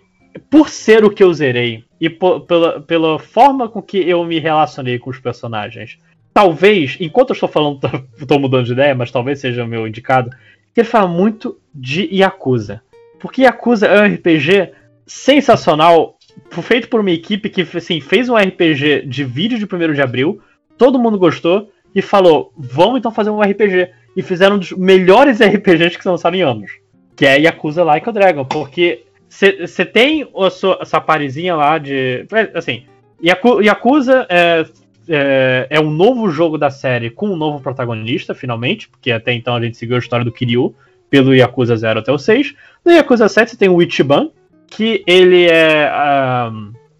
por 0.49 0.69
ser 0.69 1.03
o 1.03 1.09
que 1.09 1.23
eu 1.23 1.33
zerei 1.33 1.83
e 1.99 2.09
po- 2.09 2.39
pela, 2.41 2.81
pela 2.81 3.19
forma 3.19 3.67
com 3.67 3.81
que 3.81 3.97
eu 3.97 4.23
me 4.23 4.39
relacionei 4.39 4.97
com 4.97 5.09
os 5.09 5.19
personagens, 5.19 5.99
talvez, 6.33 6.97
enquanto 6.99 7.29
eu 7.29 7.33
estou 7.33 7.49
falando, 7.49 7.79
estou 8.19 8.39
mudando 8.39 8.65
de 8.65 8.73
ideia, 8.73 8.95
mas 8.95 9.11
talvez 9.11 9.39
seja 9.39 9.63
o 9.63 9.67
meu 9.67 9.87
indicado, 9.87 10.29
que 10.73 10.81
ele 10.81 10.87
fala 10.87 11.07
muito 11.07 11.57
de 11.73 12.07
Yakuza. 12.11 12.81
Porque 13.19 13.43
Yakuza 13.43 13.87
é 13.87 14.01
um 14.01 14.13
RPG 14.15 14.71
sensacional, 15.05 16.17
feito 16.49 16.87
por 16.87 16.99
uma 16.99 17.11
equipe 17.11 17.49
que 17.49 17.61
assim, 17.77 17.99
fez 17.99 18.29
um 18.29 18.35
RPG 18.35 19.05
de 19.05 19.23
vídeo 19.23 19.59
de 19.59 19.65
1 19.65 19.93
de 19.93 20.01
abril, 20.01 20.41
todo 20.77 20.99
mundo 20.99 21.19
gostou 21.19 21.69
e 21.93 22.01
falou: 22.01 22.51
vamos 22.57 22.99
então 22.99 23.11
fazer 23.11 23.29
um 23.29 23.41
RPG. 23.41 23.89
E 24.15 24.21
fizeram 24.21 24.57
um 24.57 24.59
dos 24.59 24.71
melhores 24.73 25.39
RPGs 25.43 25.97
que 25.97 26.03
se 26.03 26.09
lançaram 26.09 26.35
em 26.35 26.41
anos, 26.41 26.71
que 27.15 27.25
é 27.25 27.39
Yakuza 27.39 27.83
Like 27.83 28.09
a 28.09 28.11
Dragon, 28.11 28.43
porque 28.43 29.03
você 29.29 29.85
tem 29.85 30.27
a 30.35 30.49
sua, 30.49 30.79
essa 30.81 30.99
parizinha 30.99 31.55
lá 31.55 31.77
de. 31.77 32.25
Assim, 32.53 32.83
Yaku- 33.23 33.61
Yakuza 33.61 34.25
é, 34.29 34.65
é, 35.07 35.67
é 35.69 35.80
um 35.80 35.89
novo 35.91 36.30
jogo 36.30 36.57
da 36.57 36.69
série 36.69 37.09
com 37.09 37.30
um 37.30 37.35
novo 37.35 37.59
protagonista, 37.61 38.33
finalmente, 38.35 38.88
porque 38.89 39.11
até 39.11 39.33
então 39.33 39.55
a 39.55 39.61
gente 39.61 39.77
seguiu 39.77 39.95
a 39.95 39.99
história 39.99 40.23
do 40.25 40.31
Kiryu 40.31 40.75
pelo 41.09 41.33
Yakuza 41.35 41.75
0 41.75 41.99
até 41.99 42.11
o 42.11 42.17
6. 42.17 42.53
No 42.85 42.91
Yakuza 42.91 43.27
7 43.27 43.51
você 43.51 43.57
tem 43.57 43.69
o 43.69 43.81
Ichiban, 43.81 44.30
que 44.67 45.03
ele 45.05 45.45
é. 45.45 45.89
ah, 45.91 46.51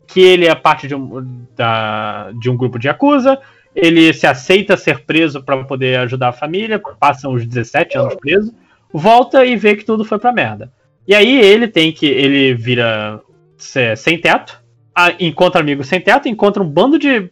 que 0.07 0.19
ele 0.19 0.45
é 0.45 0.53
parte 0.53 0.88
de 0.89 0.93
um, 0.95 1.25
da, 1.55 2.31
de 2.39 2.49
um 2.49 2.57
grupo 2.57 2.77
de 2.77 2.88
Yakuza. 2.88 3.39
Ele 3.73 4.11
se 4.11 4.27
aceita 4.27 4.75
ser 4.75 5.05
preso 5.05 5.41
para 5.41 5.63
poder 5.63 5.97
ajudar 5.99 6.27
a 6.30 6.33
família, 6.33 6.81
passa 6.99 7.30
uns 7.30 7.45
17 7.45 7.97
anos 7.97 8.15
preso, 8.15 8.53
volta 8.91 9.45
e 9.45 9.55
vê 9.55 9.77
que 9.77 9.85
tudo 9.85 10.03
foi 10.03 10.19
pra 10.19 10.33
merda. 10.33 10.69
E 11.07 11.15
aí 11.15 11.39
ele 11.39 11.67
tem 11.69 11.93
que. 11.93 12.05
Ele 12.05 12.53
vira 12.53 13.21
se- 13.57 13.95
sem 13.95 14.19
teto, 14.19 14.61
encontra 15.17 15.61
amigos 15.61 15.88
sem 15.88 16.01
teto, 16.01 16.27
encontra 16.27 16.61
um 16.61 16.67
bando 16.69 16.99
de 16.99 17.31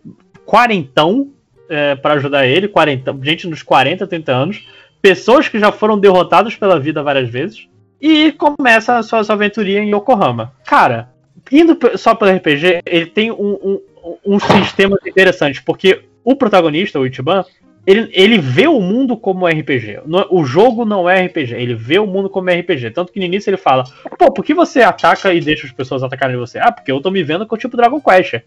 quarentão 0.49 1.29
é, 1.69 1.93
para 1.93 2.15
ajudar 2.15 2.47
ele, 2.47 2.67
40, 2.67 3.15
gente 3.21 3.47
nos 3.47 3.61
40, 3.61 4.07
30 4.07 4.31
anos, 4.31 4.67
pessoas 4.99 5.47
que 5.47 5.59
já 5.59 5.71
foram 5.71 5.99
derrotadas 5.99 6.55
pela 6.55 6.79
vida 6.79 7.03
várias 7.03 7.29
vezes, 7.29 7.67
e 8.01 8.31
começa 8.31 8.97
a 8.97 9.03
sua, 9.03 9.23
sua 9.23 9.35
aventurinha 9.35 9.81
em 9.81 9.93
Yokohama. 9.93 10.53
Cara, 10.65 11.09
indo 11.51 11.77
só 11.99 12.15
pelo 12.15 12.31
RPG, 12.35 12.81
ele 12.83 13.05
tem 13.05 13.31
um, 13.31 13.57
um, 13.63 13.81
um 14.25 14.39
sistema 14.39 14.97
interessante, 15.05 15.61
porque 15.61 16.01
o 16.23 16.35
protagonista, 16.35 16.99
o 16.99 17.05
Ichiban, 17.05 17.45
ele, 17.85 18.09
ele 18.11 18.39
vê 18.39 18.67
o 18.67 18.81
mundo 18.81 19.15
como 19.15 19.47
RPG. 19.47 19.99
Não- 20.07 20.25
O 20.31 20.43
jogo 20.43 20.83
não 20.83 21.07
é 21.07 21.21
RPG, 21.25 21.53
ele 21.53 21.75
vê 21.75 21.99
o 21.99 22.07
mundo 22.07 22.27
como 22.29 22.49
RPG. 22.49 22.91
Tanto 22.91 23.11
que 23.11 23.19
no 23.19 23.25
início 23.25 23.49
ele 23.49 23.57
fala: 23.57 23.83
Pô, 24.17 24.31
por 24.31 24.43
que 24.43 24.53
você 24.53 24.81
ataca 24.81 25.33
e 25.33 25.39
deixa 25.39 25.65
as 25.65 25.71
pessoas 25.71 26.03
atacarem 26.03 26.35
você? 26.37 26.59
Ah, 26.59 26.71
porque 26.71 26.91
eu 26.91 26.99
tô 27.01 27.09
me 27.09 27.23
vendo 27.23 27.45
com 27.47 27.55
o 27.55 27.57
tipo 27.57 27.77
Dragon 27.77 27.99
Quest. 28.01 28.41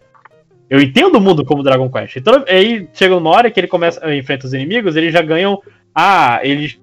Eu 0.69 0.81
entendo 0.81 1.15
o 1.17 1.21
mundo 1.21 1.45
como 1.45 1.63
Dragon 1.63 1.89
Quest. 1.89 2.15
Então 2.15 2.43
aí 2.47 2.87
chega 2.93 3.15
uma 3.15 3.29
hora 3.29 3.51
que 3.51 3.59
ele 3.59 3.67
começa 3.67 4.13
enfrenta 4.15 4.45
os 4.47 4.53
inimigos, 4.53 4.95
eles 4.95 5.13
já 5.13 5.21
ganham. 5.21 5.61
Ah, 5.93 6.39
eles 6.43 6.79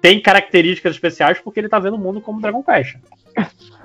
têm 0.00 0.20
características 0.20 0.94
especiais 0.94 1.38
porque 1.38 1.60
ele 1.60 1.68
tá 1.68 1.78
vendo 1.78 1.94
o 1.94 1.98
mundo 1.98 2.20
como 2.20 2.40
Dragon 2.40 2.62
Quest. 2.62 2.96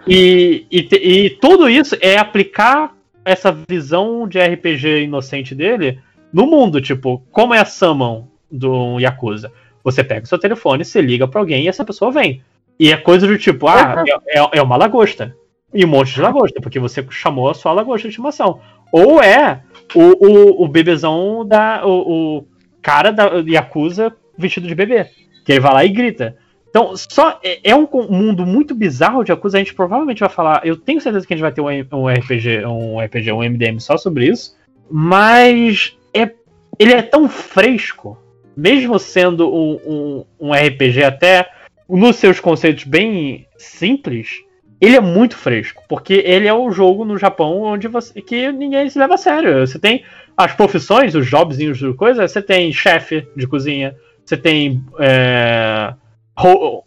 E, 0.07 0.65
e, 0.72 0.88
e 0.91 1.30
tudo 1.30 1.69
isso 1.69 1.95
é 2.01 2.17
aplicar 2.17 2.95
essa 3.23 3.55
visão 3.69 4.27
de 4.27 4.39
RPG 4.39 5.03
inocente 5.03 5.55
dele 5.55 5.99
no 6.31 6.45
mundo, 6.47 6.81
tipo, 6.81 7.23
como 7.31 7.53
é 7.53 7.59
a 7.59 7.65
summon 7.65 8.27
do 8.51 8.99
Yakuza? 8.99 9.51
Você 9.83 10.03
pega 10.03 10.25
o 10.25 10.27
seu 10.27 10.39
telefone, 10.39 10.83
você 10.83 11.01
liga 11.01 11.27
pra 11.27 11.39
alguém 11.39 11.63
e 11.63 11.67
essa 11.67 11.85
pessoa 11.85 12.11
vem. 12.11 12.41
E 12.80 12.91
é 12.91 12.97
coisa 12.97 13.27
do 13.27 13.38
tipo, 13.38 13.67
ah, 13.67 14.03
é, 14.27 14.39
é- 14.39 14.49
é 14.53 14.61
uma 14.61 14.75
lagosta. 14.77 15.35
E 15.73 15.85
um 15.85 15.88
monte 15.88 16.13
de 16.13 16.22
lagosta, 16.22 16.59
porque 16.61 16.80
você 16.80 17.05
chamou 17.09 17.49
a 17.49 17.53
sua 17.53 17.72
lagosta 17.72 18.07
de 18.07 18.11
estimação. 18.11 18.59
Ou 18.93 19.23
é 19.23 19.63
o, 19.95 20.01
o, 20.01 20.63
o 20.63 20.67
bebezão 20.67 21.43
da. 21.43 21.83
O, 21.83 22.38
o 22.38 22.47
cara 22.80 23.11
da 23.11 23.43
Yakuza 23.47 24.15
vestido 24.38 24.67
de 24.67 24.75
bebê. 24.75 25.09
Que 25.43 25.53
ele 25.53 25.59
vai 25.59 25.73
lá 25.73 25.83
e 25.83 25.89
grita. 25.89 26.38
Então, 26.69 26.95
só 26.95 27.39
é, 27.43 27.72
é 27.72 27.75
um 27.75 27.88
mundo 28.07 28.45
muito 28.45 28.75
bizarro 28.75 29.23
de 29.23 29.31
Yakuza. 29.31 29.57
A 29.57 29.59
gente 29.59 29.73
provavelmente 29.73 30.19
vai 30.19 30.30
falar. 30.30 30.61
Eu 30.63 30.77
tenho 30.77 31.01
certeza 31.01 31.25
que 31.25 31.33
a 31.33 31.35
gente 31.35 31.41
vai 31.41 31.51
ter 31.51 31.61
um, 31.61 31.67
um 31.67 32.07
RPG, 32.07 32.65
um 32.67 32.99
RPG, 32.99 33.31
um 33.31 33.41
MDM 33.41 33.80
só 33.80 33.97
sobre 33.97 34.27
isso. 34.27 34.55
Mas 34.91 35.97
é, 36.13 36.31
ele 36.77 36.93
é 36.93 37.01
tão 37.01 37.27
fresco, 37.27 38.15
mesmo 38.55 38.99
sendo 38.99 39.51
um, 39.51 39.80
um, 39.83 40.25
um 40.39 40.53
RPG 40.53 41.03
até 41.03 41.49
nos 41.89 42.17
seus 42.17 42.39
conceitos 42.39 42.83
bem 42.83 43.47
simples, 43.57 44.42
ele 44.85 44.95
é 44.97 45.01
muito 45.01 45.35
fresco, 45.37 45.83
porque 45.87 46.21
ele 46.25 46.47
é 46.47 46.53
o 46.53 46.71
jogo 46.71 47.05
no 47.05 47.17
Japão 47.17 47.61
onde 47.61 47.87
você 47.87 48.21
que 48.21 48.51
ninguém 48.51 48.89
se 48.89 48.99
leva 48.99 49.13
a 49.13 49.17
sério. 49.17 49.65
Você 49.65 49.79
tem 49.79 50.03
as 50.35 50.53
profissões, 50.53 51.15
os 51.15 51.27
jobzinhos 51.27 51.77
de 51.77 51.93
coisa, 51.93 52.27
você 52.27 52.41
tem 52.41 52.71
chefe 52.73 53.27
de 53.35 53.45
cozinha, 53.47 53.95
você 54.25 54.35
tem 54.35 54.83
é, 54.99 55.93
ho- 56.39 56.83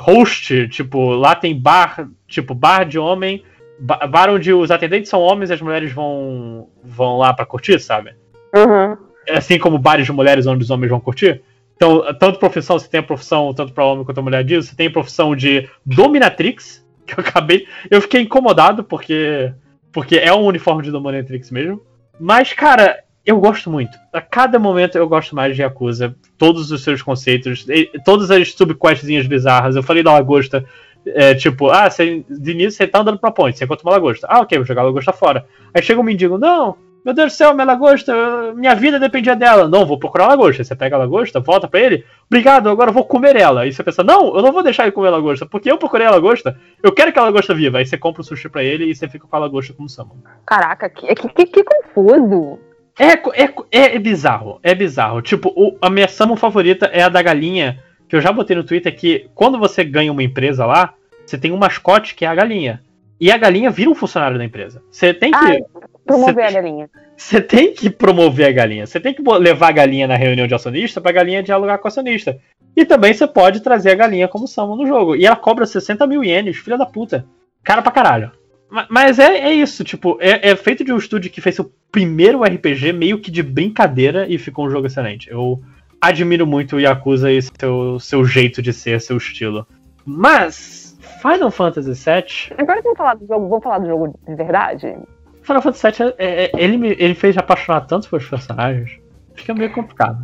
host, 0.00 0.68
tipo, 0.68 1.10
lá 1.12 1.34
tem 1.34 1.58
bar, 1.58 2.08
tipo, 2.26 2.54
bar 2.54 2.84
de 2.84 2.98
homem, 2.98 3.42
ba- 3.78 4.06
bar 4.06 4.30
onde 4.30 4.52
os 4.52 4.70
atendentes 4.70 5.08
são 5.10 5.20
homens 5.20 5.50
e 5.50 5.52
as 5.54 5.60
mulheres 5.60 5.92
vão 5.92 6.68
vão 6.82 7.18
lá 7.18 7.32
pra 7.32 7.46
curtir, 7.46 7.78
sabe? 7.80 8.14
Uhum. 8.54 8.96
assim 9.30 9.58
como 9.58 9.78
bares 9.78 10.04
de 10.04 10.12
mulheres 10.12 10.46
onde 10.46 10.62
os 10.64 10.70
homens 10.70 10.90
vão 10.90 11.00
curtir. 11.00 11.40
Então, 11.76 12.02
tanto 12.18 12.38
profissão, 12.38 12.78
você 12.78 12.88
tem 12.88 13.00
a 13.00 13.02
profissão 13.02 13.52
tanto 13.54 13.72
para 13.72 13.84
homem 13.84 14.04
quanto 14.04 14.18
a 14.18 14.22
mulher 14.22 14.44
disso, 14.44 14.68
você 14.68 14.76
tem 14.76 14.88
a 14.88 14.92
profissão 14.92 15.34
de 15.34 15.68
dominatrix, 15.86 16.81
que 17.06 17.14
eu 17.14 17.20
acabei, 17.24 17.66
eu 17.90 18.00
fiquei 18.00 18.20
incomodado 18.22 18.84
porque 18.84 19.52
porque 19.92 20.16
é 20.16 20.32
um 20.32 20.44
uniforme 20.46 20.82
de 20.82 20.90
dominatrix 20.90 21.50
mesmo. 21.50 21.82
Mas 22.18 22.52
cara, 22.52 23.02
eu 23.24 23.38
gosto 23.38 23.70
muito. 23.70 23.96
A 24.12 24.20
cada 24.20 24.58
momento 24.58 24.96
eu 24.96 25.08
gosto 25.08 25.34
mais 25.34 25.54
de 25.54 25.62
Yakuza, 25.62 26.14
todos 26.38 26.70
os 26.70 26.82
seus 26.82 27.02
conceitos, 27.02 27.66
e- 27.68 27.90
todas 28.04 28.30
as 28.30 28.52
subquestzinhas 28.52 29.26
bizarras. 29.26 29.76
Eu 29.76 29.82
falei 29.82 30.02
da 30.02 30.12
lagosta, 30.12 30.64
é, 31.06 31.34
tipo, 31.34 31.68
ah, 31.70 31.88
você, 31.90 32.24
de 32.28 32.50
início 32.52 32.72
você 32.72 32.86
tá 32.86 33.00
andando 33.00 33.18
pra 33.18 33.30
ponte, 33.30 33.58
você 33.58 33.64
encontra 33.64 33.86
uma 33.86 33.92
lagosta. 33.92 34.26
Ah, 34.30 34.40
ok, 34.40 34.58
vou 34.58 34.66
jogar 34.66 34.82
a 34.82 34.86
lagosta 34.86 35.12
fora. 35.12 35.46
Aí 35.74 35.82
chega 35.82 36.00
um 36.00 36.04
mendigo, 36.04 36.38
não, 36.38 36.76
meu 37.04 37.12
Deus 37.14 37.32
do 37.32 37.36
céu, 37.36 37.52
minha 37.54 37.64
lagosta, 37.64 38.12
minha 38.54 38.74
vida 38.74 38.98
dependia 38.98 39.34
dela. 39.34 39.68
Não, 39.68 39.84
vou 39.86 39.98
procurar 39.98 40.24
a 40.24 40.28
lagosta. 40.28 40.62
Você 40.62 40.74
pega 40.76 40.96
a 40.96 40.98
lagosta, 41.00 41.40
volta 41.40 41.66
pra 41.68 41.80
ele, 41.80 42.04
obrigado, 42.26 42.68
agora 42.68 42.90
eu 42.90 42.94
vou 42.94 43.04
comer 43.04 43.36
ela. 43.36 43.62
Aí 43.62 43.72
você 43.72 43.82
pensa, 43.82 44.02
não, 44.04 44.34
eu 44.36 44.42
não 44.42 44.52
vou 44.52 44.62
deixar 44.62 44.84
ele 44.84 44.92
comer 44.92 45.08
a 45.08 45.12
lagosta, 45.12 45.44
porque 45.46 45.70
eu 45.70 45.78
procurei 45.78 46.06
a 46.06 46.10
lagosta, 46.10 46.56
eu 46.82 46.92
quero 46.92 47.12
que 47.12 47.18
a 47.18 47.22
lagosta 47.22 47.54
viva. 47.54 47.78
Aí 47.78 47.86
você 47.86 47.98
compra 47.98 48.22
o 48.22 48.24
sushi 48.24 48.48
pra 48.48 48.62
ele 48.62 48.84
e 48.90 48.94
você 48.94 49.08
fica 49.08 49.26
com 49.26 49.36
a 49.36 49.38
lagosta 49.40 49.72
como 49.72 49.88
summon. 49.88 50.16
Caraca, 50.46 50.88
que, 50.88 51.06
que, 51.14 51.28
que, 51.28 51.46
que 51.46 51.64
confuso. 51.64 52.58
É, 52.98 53.12
é, 53.42 53.54
é, 53.70 53.96
é 53.96 53.98
bizarro, 53.98 54.60
é 54.62 54.74
bizarro. 54.74 55.22
Tipo, 55.22 55.52
o- 55.56 55.76
a 55.80 55.88
minha 55.88 56.06
summon 56.08 56.36
favorita 56.36 56.86
é 56.86 57.02
a 57.02 57.08
da 57.08 57.22
galinha, 57.22 57.78
que 58.08 58.14
eu 58.14 58.20
já 58.20 58.30
botei 58.30 58.54
no 58.54 58.64
Twitter, 58.64 58.94
que 58.94 59.28
quando 59.34 59.58
você 59.58 59.82
ganha 59.82 60.12
uma 60.12 60.22
empresa 60.22 60.66
lá, 60.66 60.92
você 61.24 61.38
tem 61.38 61.50
um 61.52 61.56
mascote 61.56 62.14
que 62.14 62.24
é 62.24 62.28
a 62.28 62.34
galinha. 62.34 62.82
E 63.18 63.30
a 63.32 63.38
galinha 63.38 63.70
vira 63.70 63.88
um 63.88 63.94
funcionário 63.94 64.36
da 64.36 64.44
empresa. 64.44 64.82
Você 64.90 65.14
tem 65.14 65.30
que. 65.30 65.38
Ai, 65.38 65.60
promover 66.06 66.50
Cê- 66.50 66.58
a 66.58 66.60
galinha. 66.62 66.90
Você 67.16 67.40
tem 67.40 67.72
que 67.72 67.88
promover 67.90 68.46
a 68.48 68.52
galinha. 68.52 68.86
Você 68.86 68.98
tem 69.00 69.14
que 69.14 69.22
levar 69.22 69.68
a 69.68 69.72
galinha 69.72 70.06
na 70.06 70.16
reunião 70.16 70.46
de 70.46 70.54
acionista 70.54 71.00
pra 71.00 71.12
galinha 71.12 71.42
dialogar 71.42 71.78
com 71.78 71.86
o 71.86 71.88
acionista. 71.88 72.38
E 72.76 72.84
também 72.84 73.12
você 73.12 73.26
pode 73.26 73.60
trazer 73.60 73.90
a 73.92 73.94
galinha 73.94 74.26
como 74.28 74.46
summon 74.48 74.76
no 74.76 74.86
jogo. 74.86 75.14
E 75.14 75.26
ela 75.26 75.36
cobra 75.36 75.66
60 75.66 76.06
mil 76.06 76.24
ienes, 76.24 76.56
filha 76.56 76.78
da 76.78 76.86
puta. 76.86 77.24
Cara 77.62 77.82
pra 77.82 77.92
caralho. 77.92 78.32
Ma- 78.70 78.86
Mas 78.88 79.18
é, 79.18 79.36
é 79.38 79.52
isso, 79.52 79.84
tipo, 79.84 80.16
é, 80.20 80.50
é 80.50 80.56
feito 80.56 80.82
de 80.82 80.92
um 80.92 80.96
estúdio 80.96 81.30
que 81.30 81.40
fez 81.40 81.54
seu 81.54 81.70
primeiro 81.90 82.42
RPG 82.42 82.92
meio 82.92 83.18
que 83.20 83.30
de 83.30 83.42
brincadeira 83.42 84.26
e 84.26 84.38
ficou 84.38 84.66
um 84.66 84.70
jogo 84.70 84.86
excelente. 84.86 85.30
Eu 85.30 85.60
admiro 86.00 86.46
muito 86.46 86.76
o 86.76 86.80
Yakuza 86.80 87.30
e 87.30 87.40
seu, 87.42 88.00
seu 88.00 88.24
jeito 88.24 88.62
de 88.62 88.72
ser, 88.72 89.00
seu 89.00 89.18
estilo. 89.18 89.66
Mas, 90.06 90.98
Final 91.20 91.50
Fantasy 91.50 91.92
VII 91.92 92.54
Agora 92.58 92.80
vamos 92.82 92.96
falar 92.98 93.14
do 93.14 93.26
jogo, 93.26 93.48
vamos 93.48 93.62
falar 93.62 93.78
do 93.78 93.86
jogo 93.86 94.18
de 94.26 94.34
verdade? 94.34 94.96
Final 95.42 95.62
Fantasy 95.62 96.02
VII, 96.02 96.14
é- 96.18 96.44
é- 96.44 96.50
ele, 96.54 96.76
me, 96.76 96.88
ele 96.90 97.14
fez 97.14 97.36
apaixonar 97.36 97.82
tanto 97.86 98.08
pelos 98.08 98.28
personagens. 98.28 98.90
Fica 99.34 99.54
meio 99.54 99.72
complicado. 99.72 100.18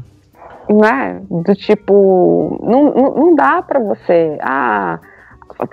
né? 0.70 1.20
Do 1.30 1.54
tipo, 1.54 2.58
não, 2.62 2.84
não, 2.94 3.14
não 3.14 3.34
dá 3.34 3.62
pra 3.62 3.80
você, 3.80 4.38
ah, 4.42 4.98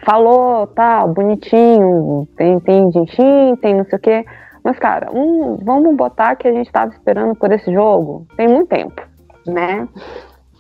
falou, 0.05 0.67
tá, 0.67 1.05
bonitinho, 1.05 2.27
tem, 2.37 2.59
tem 2.61 2.89
tem 3.61 3.75
não 3.75 3.85
sei 3.85 3.97
o 3.97 4.01
quê. 4.01 4.25
Mas, 4.63 4.79
cara, 4.79 5.09
um, 5.13 5.57
vamos 5.63 5.95
botar 5.95 6.35
que 6.35 6.47
a 6.47 6.51
gente 6.53 6.71
tava 6.71 6.91
esperando 6.91 7.35
por 7.35 7.51
esse 7.51 7.71
jogo 7.71 8.25
tem 8.35 8.47
muito 8.47 8.69
tempo, 8.69 8.99
né? 9.45 9.87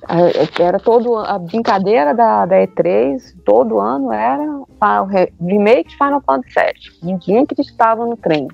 Ah, 0.07 0.17
Era 0.59 0.79
todo 0.79 1.15
a 1.15 1.39
brincadeira 1.39 2.13
da, 2.13 2.45
da 2.45 2.57
E3, 2.57 3.33
todo 3.43 3.79
ano 3.79 4.11
era 4.11 4.43
o 4.43 5.05
remake 5.43 5.89
de 5.89 5.97
Final 5.97 6.21
Fantasy 6.21 6.53
VII. 6.53 7.09
Ninguém 7.11 7.39
acreditava 7.43 8.05
no 8.05 8.15
trem. 8.15 8.47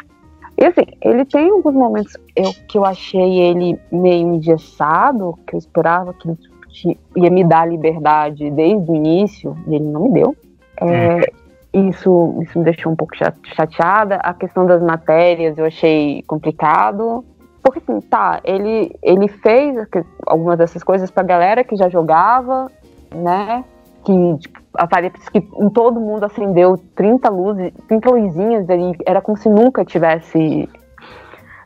E 0.58 0.66
assim, 0.66 0.86
ele 1.02 1.26
tem 1.26 1.50
alguns 1.50 1.74
momentos 1.74 2.16
eu, 2.36 2.54
que 2.68 2.78
eu 2.78 2.86
achei 2.86 3.40
ele 3.40 3.80
meio 3.92 4.36
engessado, 4.36 5.38
que 5.48 5.56
eu 5.56 5.60
esperava 5.60 6.14
que 6.14 6.30
ele 6.30 7.00
ia 7.16 7.30
me 7.30 7.44
dar 7.44 7.68
liberdade 7.68 8.50
desde 8.52 8.92
o 8.92 8.96
início, 8.96 9.56
e 9.68 9.76
ele 9.76 9.86
não 9.86 10.04
me 10.04 10.12
deu. 10.12 10.36
É, 10.80 11.32
isso, 11.74 12.38
isso 12.42 12.60
me 12.60 12.66
deixou 12.66 12.92
um 12.92 12.96
pouco 12.96 13.16
cha- 13.16 13.34
chateada. 13.56 14.16
A 14.18 14.34
questão 14.34 14.66
das 14.66 14.82
matérias 14.82 15.58
eu 15.58 15.66
achei 15.66 16.24
complicado. 16.28 17.24
Porque 17.64 17.80
assim, 17.80 18.02
tá, 18.02 18.40
ele, 18.44 18.96
ele 19.04 19.28
fez 19.28 19.76
algumas 20.26 20.58
dessas 20.58 20.84
coisas 20.84 21.12
pra 21.12 21.24
galera 21.24 21.64
que 21.64 21.76
já 21.76 21.90
jogava, 21.90 22.72
né? 23.14 23.64
Que 24.04 24.38
tipo, 24.40 24.61
aparece 24.76 25.30
que 25.32 25.38
em 25.38 25.70
todo 25.70 26.00
mundo 26.00 26.24
acendeu 26.24 26.78
30 26.96 27.30
luzes, 27.30 27.74
30 27.88 28.10
luzinhas 28.10 28.70
ali, 28.70 28.96
era 29.06 29.22
como 29.22 29.38
se 29.38 29.50
nunca 29.50 29.84
tivesse 29.86 30.70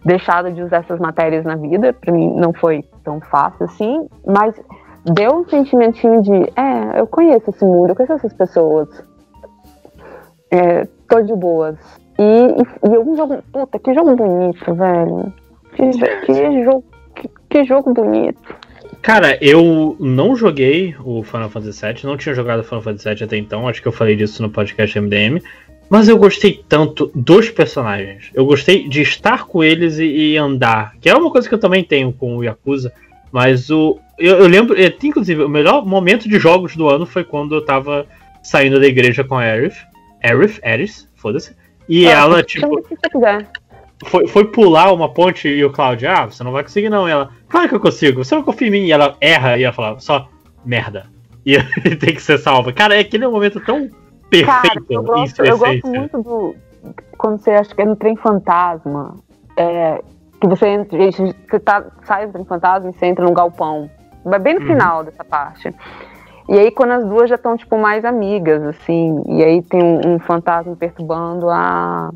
deixado 0.04 0.52
de 0.52 0.62
usar 0.62 0.78
essas 0.78 1.00
matérias 1.00 1.44
na 1.44 1.56
vida. 1.56 1.94
Pra 1.94 2.14
mim 2.14 2.34
não 2.36 2.54
foi 2.54 2.84
tão 3.04 3.20
fácil 3.22 3.66
assim, 3.66 4.08
mas 4.26 4.56
deu 5.04 5.40
um 5.40 5.48
sentimentinho 5.48 6.22
de, 6.22 6.34
é, 6.56 7.00
eu 7.00 7.08
conheço 7.08 7.50
esse 7.50 7.66
mundo, 7.66 7.90
eu 7.90 7.96
conheço 7.96 8.14
essas 8.14 8.34
pessoas. 8.34 8.90
É, 10.52 10.88
tô 11.08 11.22
de 11.22 11.34
boas. 11.34 11.78
E, 12.18 12.24
e, 12.24 12.94
e 12.94 12.98
um 12.98 13.16
jogo, 13.16 13.42
puta, 13.52 13.78
que 13.80 13.94
jogo 13.94 14.16
bonito, 14.16 14.74
velho. 14.74 15.34
Que, 15.74 15.90
que 16.26 16.64
jogo, 16.64 16.84
que, 17.16 17.30
que 17.50 17.64
jogo 17.66 17.94
bonito. 17.94 18.56
Cara, 19.06 19.38
eu 19.40 19.96
não 20.00 20.36
joguei 20.36 20.96
o 21.00 21.22
Final 21.22 21.48
Fantasy 21.48 21.86
VII, 21.86 22.06
não 22.06 22.18
tinha 22.18 22.34
jogado 22.34 22.64
Final 22.64 22.82
Fantasy 22.82 23.08
VII 23.08 23.24
até 23.24 23.38
então, 23.38 23.68
acho 23.68 23.80
que 23.80 23.88
eu 23.88 23.92
falei 23.92 24.16
disso 24.16 24.42
no 24.42 24.50
podcast 24.50 25.00
MDM. 25.00 25.44
Mas 25.88 26.10
eu 26.10 26.18
gostei 26.18 26.66
tanto 26.68 27.12
dos 27.14 27.52
personagens. 27.52 28.32
Eu 28.34 28.48
gostei 28.48 28.90
de 28.90 29.04
estar 29.04 29.46
com 29.46 29.64
eles 29.64 30.00
e, 30.00 30.06
e 30.06 30.38
andar. 30.38 30.96
Que 31.00 31.08
é 31.08 31.16
uma 31.16 31.30
coisa 31.30 31.48
que 31.48 31.54
eu 31.54 31.60
também 31.60 31.84
tenho 31.84 32.12
com 32.12 32.36
o 32.36 32.44
Yakuza. 32.44 32.92
Mas 33.32 33.70
o. 33.70 34.00
Eu, 34.18 34.38
eu 34.38 34.48
lembro. 34.48 34.76
é, 34.76 34.92
Inclusive, 35.04 35.44
o 35.44 35.50
melhor 35.50 35.86
momento 35.86 36.28
de 36.28 36.40
jogos 36.40 36.76
do 36.76 36.90
ano 36.90 37.06
foi 37.06 37.24
quando 37.24 37.54
eu 37.54 37.64
tava 37.64 38.08
saindo 38.42 38.80
da 38.80 38.88
igreja 38.88 39.24
com 39.24 39.36
a 39.36 39.42
Aerith. 39.44 39.78
Aerith, 40.24 40.60
Aerith, 40.64 41.08
foda-se. 41.14 41.56
E 41.88 42.08
Ah, 42.08 42.22
ela, 42.22 42.42
tipo, 42.42 42.82
que 42.82 42.96
você 42.96 43.08
quiser. 43.08 43.48
Foi, 44.04 44.28
foi 44.28 44.46
pular 44.46 44.92
uma 44.92 45.10
ponte 45.10 45.48
e 45.48 45.64
o 45.64 45.72
Cláudio, 45.72 46.10
ah, 46.10 46.26
você 46.26 46.44
não 46.44 46.52
vai 46.52 46.64
conseguir 46.64 46.90
não. 46.90 47.08
E 47.08 47.12
ela, 47.12 47.30
claro 47.48 47.70
que 47.70 47.76
eu 47.76 47.80
consigo, 47.80 48.24
você 48.24 48.36
não 48.36 48.44
confia 48.44 48.68
em 48.68 48.72
mim. 48.72 48.86
E 48.86 48.92
ela 48.92 49.16
erra 49.22 49.58
e 49.58 49.64
ela 49.64 49.74
fala, 49.74 50.00
só, 50.00 50.28
merda. 50.66 51.06
E 51.46 51.58
tem 51.96 52.14
que 52.14 52.22
ser 52.22 52.38
salva. 52.38 52.74
Cara, 52.74 52.96
é 52.96 53.00
aquele 53.00 53.28
momento 53.28 53.60
tão 53.60 53.90
Cara, 54.46 54.62
perfeito 54.62 54.86
eu 54.90 55.02
em 55.02 55.06
gosto, 55.06 55.46
eu 55.46 55.58
gosto 55.58 55.88
muito 55.88 56.22
do. 56.22 56.56
Quando 57.18 57.40
você 57.40 57.52
acha 57.52 57.74
que 57.74 57.82
é 57.82 57.86
no 57.86 57.96
trem 57.96 58.16
fantasma. 58.16 59.16
É, 59.58 60.02
que 60.42 60.48
você 60.48 60.68
entra. 60.68 60.98
Você 61.12 61.60
tá, 61.60 61.86
sai 62.04 62.28
do 62.28 62.34
trem 62.34 62.46
fantasma 62.46 62.90
e 62.90 62.94
você 62.94 63.06
entra 63.06 63.24
num 63.24 63.34
galpão. 63.34 63.90
Vai 64.24 64.40
bem 64.40 64.56
no 64.56 64.62
Uhum. 64.62 64.68
final 64.68 65.04
dessa 65.04 65.24
parte. 65.24 65.74
E 66.50 66.60
aí 66.60 66.72
quando 66.72 66.92
as 66.92 67.06
duas 67.06 67.30
já 67.30 67.36
estão, 67.36 67.56
tipo, 67.58 67.78
mais 67.78 68.06
amigas, 68.06 68.62
assim, 68.64 69.24
e 69.28 69.44
aí 69.44 69.62
tem 69.64 69.82
um, 69.82 70.16
um 70.16 70.20
fantasma 70.20 70.76
perturbando 70.76 71.50
a, 71.50 72.12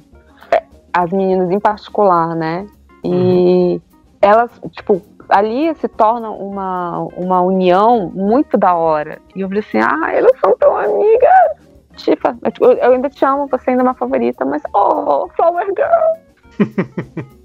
as 0.94 1.12
meninas 1.12 1.50
em 1.52 1.60
particular, 1.60 2.36
né? 2.36 2.66
E 3.04 3.82
elas, 4.22 4.52
tipo, 4.72 5.02
ali 5.30 5.74
se 5.76 5.88
torna 5.88 6.30
uma, 6.30 7.00
uma 7.16 7.42
união 7.42 8.12
muito 8.14 8.58
da 8.58 8.74
hora. 8.74 9.20
E 9.36 9.42
eu 9.42 9.48
falei 9.48 9.64
assim, 9.68 9.80
ah, 9.80 10.12
elas 10.12 10.32
são 10.40 10.58
tão 10.58 10.76
amigas. 10.76 11.70
Tipo, 11.96 12.30
eu, 12.62 12.74
eu 12.74 12.92
ainda 12.94 13.10
te 13.10 13.24
amo, 13.26 13.48
você 13.48 13.70
ainda 13.70 13.84
é 13.84 13.86
uma 13.86 13.94
favorita, 13.94 14.46
mas 14.46 14.62
oh, 14.74 15.28
Flower 15.36 15.68
Girl. 15.68 17.26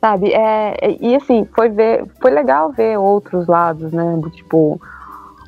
Sabe? 0.00 0.34
É, 0.34 0.76
é- 0.82 0.96
e 1.00 1.16
assim, 1.16 1.48
foi 1.54 1.70
ver. 1.70 2.04
Foi 2.20 2.30
legal 2.30 2.70
ver 2.72 2.98
outros 2.98 3.46
lados, 3.46 3.92
né? 3.92 4.20
Tipo. 4.32 4.80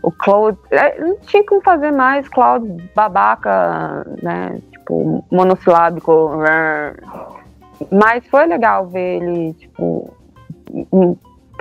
O 0.02 0.12
Cloud. 0.12 0.56
é, 0.70 1.00
não 1.00 1.16
tinha 1.18 1.44
como 1.44 1.60
fazer 1.60 1.90
mais 1.90 2.28
Cloud 2.28 2.90
babaca, 2.94 4.06
né? 4.22 4.60
Tipo, 4.86 5.24
monossilábico. 5.32 6.30
Mas 7.90 8.24
foi 8.28 8.46
legal 8.46 8.86
ver 8.86 9.22
ele, 9.22 9.52
tipo. 9.54 10.10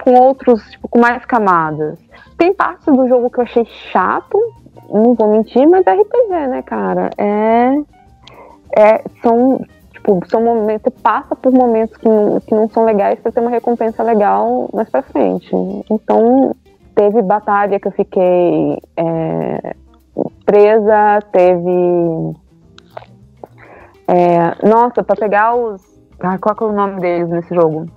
com 0.04 0.14
outros, 0.14 0.62
tipo, 0.70 0.88
com 0.88 1.00
mais 1.00 1.26
camadas. 1.26 1.98
Tem 2.38 2.54
partes 2.54 2.86
do 2.86 3.08
jogo 3.08 3.30
que 3.30 3.40
eu 3.40 3.44
achei 3.44 3.66
chato, 3.66 4.38
não 4.90 5.16
vou 5.16 5.32
mentir, 5.32 5.68
mas 5.68 5.88
é 5.88 5.94
RPG, 5.94 6.48
né, 6.48 6.62
cara? 6.62 7.10
É. 7.18 7.76
é 8.78 9.04
são 9.22 9.60
Tipo, 9.92 10.22
são 10.30 10.44
momentos, 10.44 10.84
você 10.84 11.02
passa 11.02 11.36
por 11.36 11.52
momentos 11.52 11.98
que 11.98 12.08
não, 12.08 12.40
que 12.40 12.54
não 12.54 12.70
são 12.70 12.86
legais 12.86 13.20
pra 13.20 13.32
ter 13.32 13.40
uma 13.40 13.50
recompensa 13.50 14.04
legal 14.04 14.70
mais 14.72 14.88
pra 14.88 15.02
frente. 15.02 15.50
Então, 15.90 16.56
teve 16.94 17.24
batalha 17.24 17.80
que 17.80 17.88
eu 17.88 17.92
fiquei 17.92 18.80
é, 18.96 19.76
presa, 20.46 21.22
teve. 21.32 22.36
É, 24.08 24.68
nossa, 24.68 25.04
pra 25.04 25.16
pegar 25.16 25.56
os. 25.56 25.82
Ah, 26.20 26.38
qual 26.38 26.56
que 26.56 26.64
é 26.64 26.68
o 26.68 26.72
nome 26.72 27.02
deles 27.02 27.30
nesse 27.30 27.54
jogo? 27.54 27.90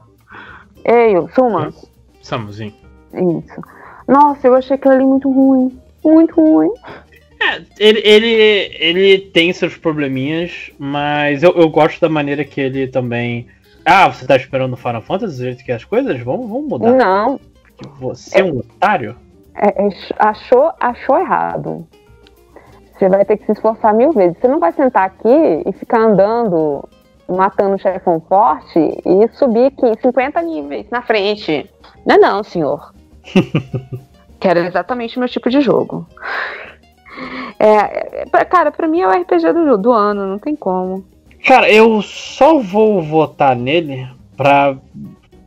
Ei, 0.85 1.15
Sumas. 1.35 1.91
Samuzinho. 2.23 2.75
Isso. 3.13 3.61
Nossa, 4.07 4.47
eu 4.47 4.55
achei 4.55 4.77
aquilo 4.77 4.95
ali 4.95 5.05
muito 5.05 5.31
ruim. 5.31 5.79
Muito 6.05 6.35
ruim. 6.35 6.71
É, 7.41 7.63
ele, 7.79 8.01
ele, 8.01 8.77
ele 8.79 9.19
tem 9.19 9.53
seus 9.53 9.77
probleminhas, 9.77 10.71
mas 10.79 11.43
eu, 11.43 11.53
eu 11.53 11.69
gosto 11.69 12.01
da 12.01 12.09
maneira 12.09 12.45
que 12.45 12.61
ele 12.61 12.89
também. 12.89 13.47
Ah, 13.85 14.09
você 14.09 14.27
tá 14.27 14.37
esperando 14.37 14.73
o 14.73 14.77
Final 14.77 15.03
Fantasy 15.03 15.37
do 15.37 15.45
jeito 15.45 15.65
que 15.65 15.73
é 15.73 15.77
as 15.77 15.85
coisas? 15.85 16.19
Vamos, 16.21 16.49
vamos 16.49 16.69
mudar. 16.69 16.93
Não, 16.93 17.41
Você 18.01 18.41
é 18.41 18.45
um 18.45 18.59
otário? 18.59 19.17
É, 19.55 19.69
é, 19.69 19.89
achou, 20.19 20.73
achou 20.81 21.19
errado. 21.19 21.87
Você 22.99 23.09
vai 23.09 23.25
ter 23.25 23.37
que 23.37 23.47
se 23.47 23.53
esforçar 23.53 23.95
mil 23.95 24.13
vezes. 24.13 24.37
Você 24.39 24.49
não 24.49 24.59
vai 24.59 24.73
sentar 24.73 25.05
aqui 25.05 25.63
e 25.67 25.73
ficar 25.73 26.01
andando, 26.01 26.87
matando 27.29 27.77
o 27.77 27.79
chefão 27.79 28.21
forte 28.29 28.79
e 28.79 29.29
subir 29.35 29.67
aqui 29.67 30.01
50 30.03 30.43
níveis 30.43 30.87
na 30.91 31.01
frente. 31.03 31.71
Não 32.05 32.17
é 32.17 32.19
não, 32.19 32.43
senhor. 32.43 32.93
que 34.41 34.49
era 34.49 34.61
exatamente 34.67 35.17
o 35.17 35.21
meu 35.21 35.29
tipo 35.29 35.49
de 35.51 35.61
jogo. 35.61 36.07
É, 37.59 38.25
cara, 38.49 38.71
pra 38.71 38.87
mim 38.89 39.01
é 39.01 39.07
o 39.09 39.11
RPG 39.11 39.53
do, 39.53 39.79
do 39.79 39.93
ano, 39.93 40.27
não 40.27 40.39
tem 40.39 40.55
como. 40.55 41.05
Cara, 41.47 41.71
eu 41.71 42.01
só 42.03 42.59
vou 42.59 43.03
votar 43.03 43.55
nele 43.57 44.09
pra. 44.37 44.77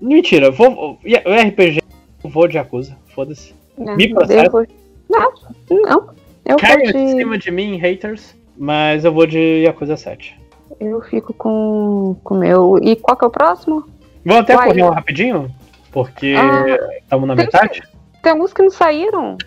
Mentira, 0.02 0.52
vou. 0.52 0.94
O 0.94 0.98
RPG 1.04 1.82
eu 2.24 2.30
vou 2.30 2.48
de 2.48 2.58
Yakuza, 2.58 2.98
foda-se. 3.14 3.54
Me 3.78 4.14
vou- 4.14 4.66
Não, 5.10 5.34
não. 5.70 6.10
Eu 6.46 6.58
Caia 6.58 6.92
vou 6.92 7.02
em 7.02 7.06
de... 7.06 7.12
cima 7.12 7.38
de 7.38 7.52
mim, 7.52 7.78
haters, 7.78 8.36
mas 8.58 9.06
eu 9.06 9.12
vou 9.14 9.26
de 9.26 9.64
Yakuza 9.64 9.96
7. 9.98 10.40
Eu 10.80 11.02
fico 11.02 11.34
com 11.34 12.16
o 12.24 12.34
meu. 12.36 12.80
E 12.82 12.96
qual 12.96 13.16
que 13.18 13.24
é 13.24 13.28
o 13.28 13.32
próximo? 13.32 13.86
Vamos 14.26 14.42
até 14.44 14.56
Vai. 14.56 14.68
correr 14.68 14.84
um 14.84 14.90
rapidinho, 14.90 15.50
porque 15.92 16.34
Ah, 16.38 16.66
estamos 17.04 17.28
na 17.28 17.36
tem 17.36 17.46
metade. 17.46 17.82
Tem 18.24 18.32
alguns 18.32 18.54
que 18.54 18.62
não 18.62 18.70
saíram. 18.70 19.38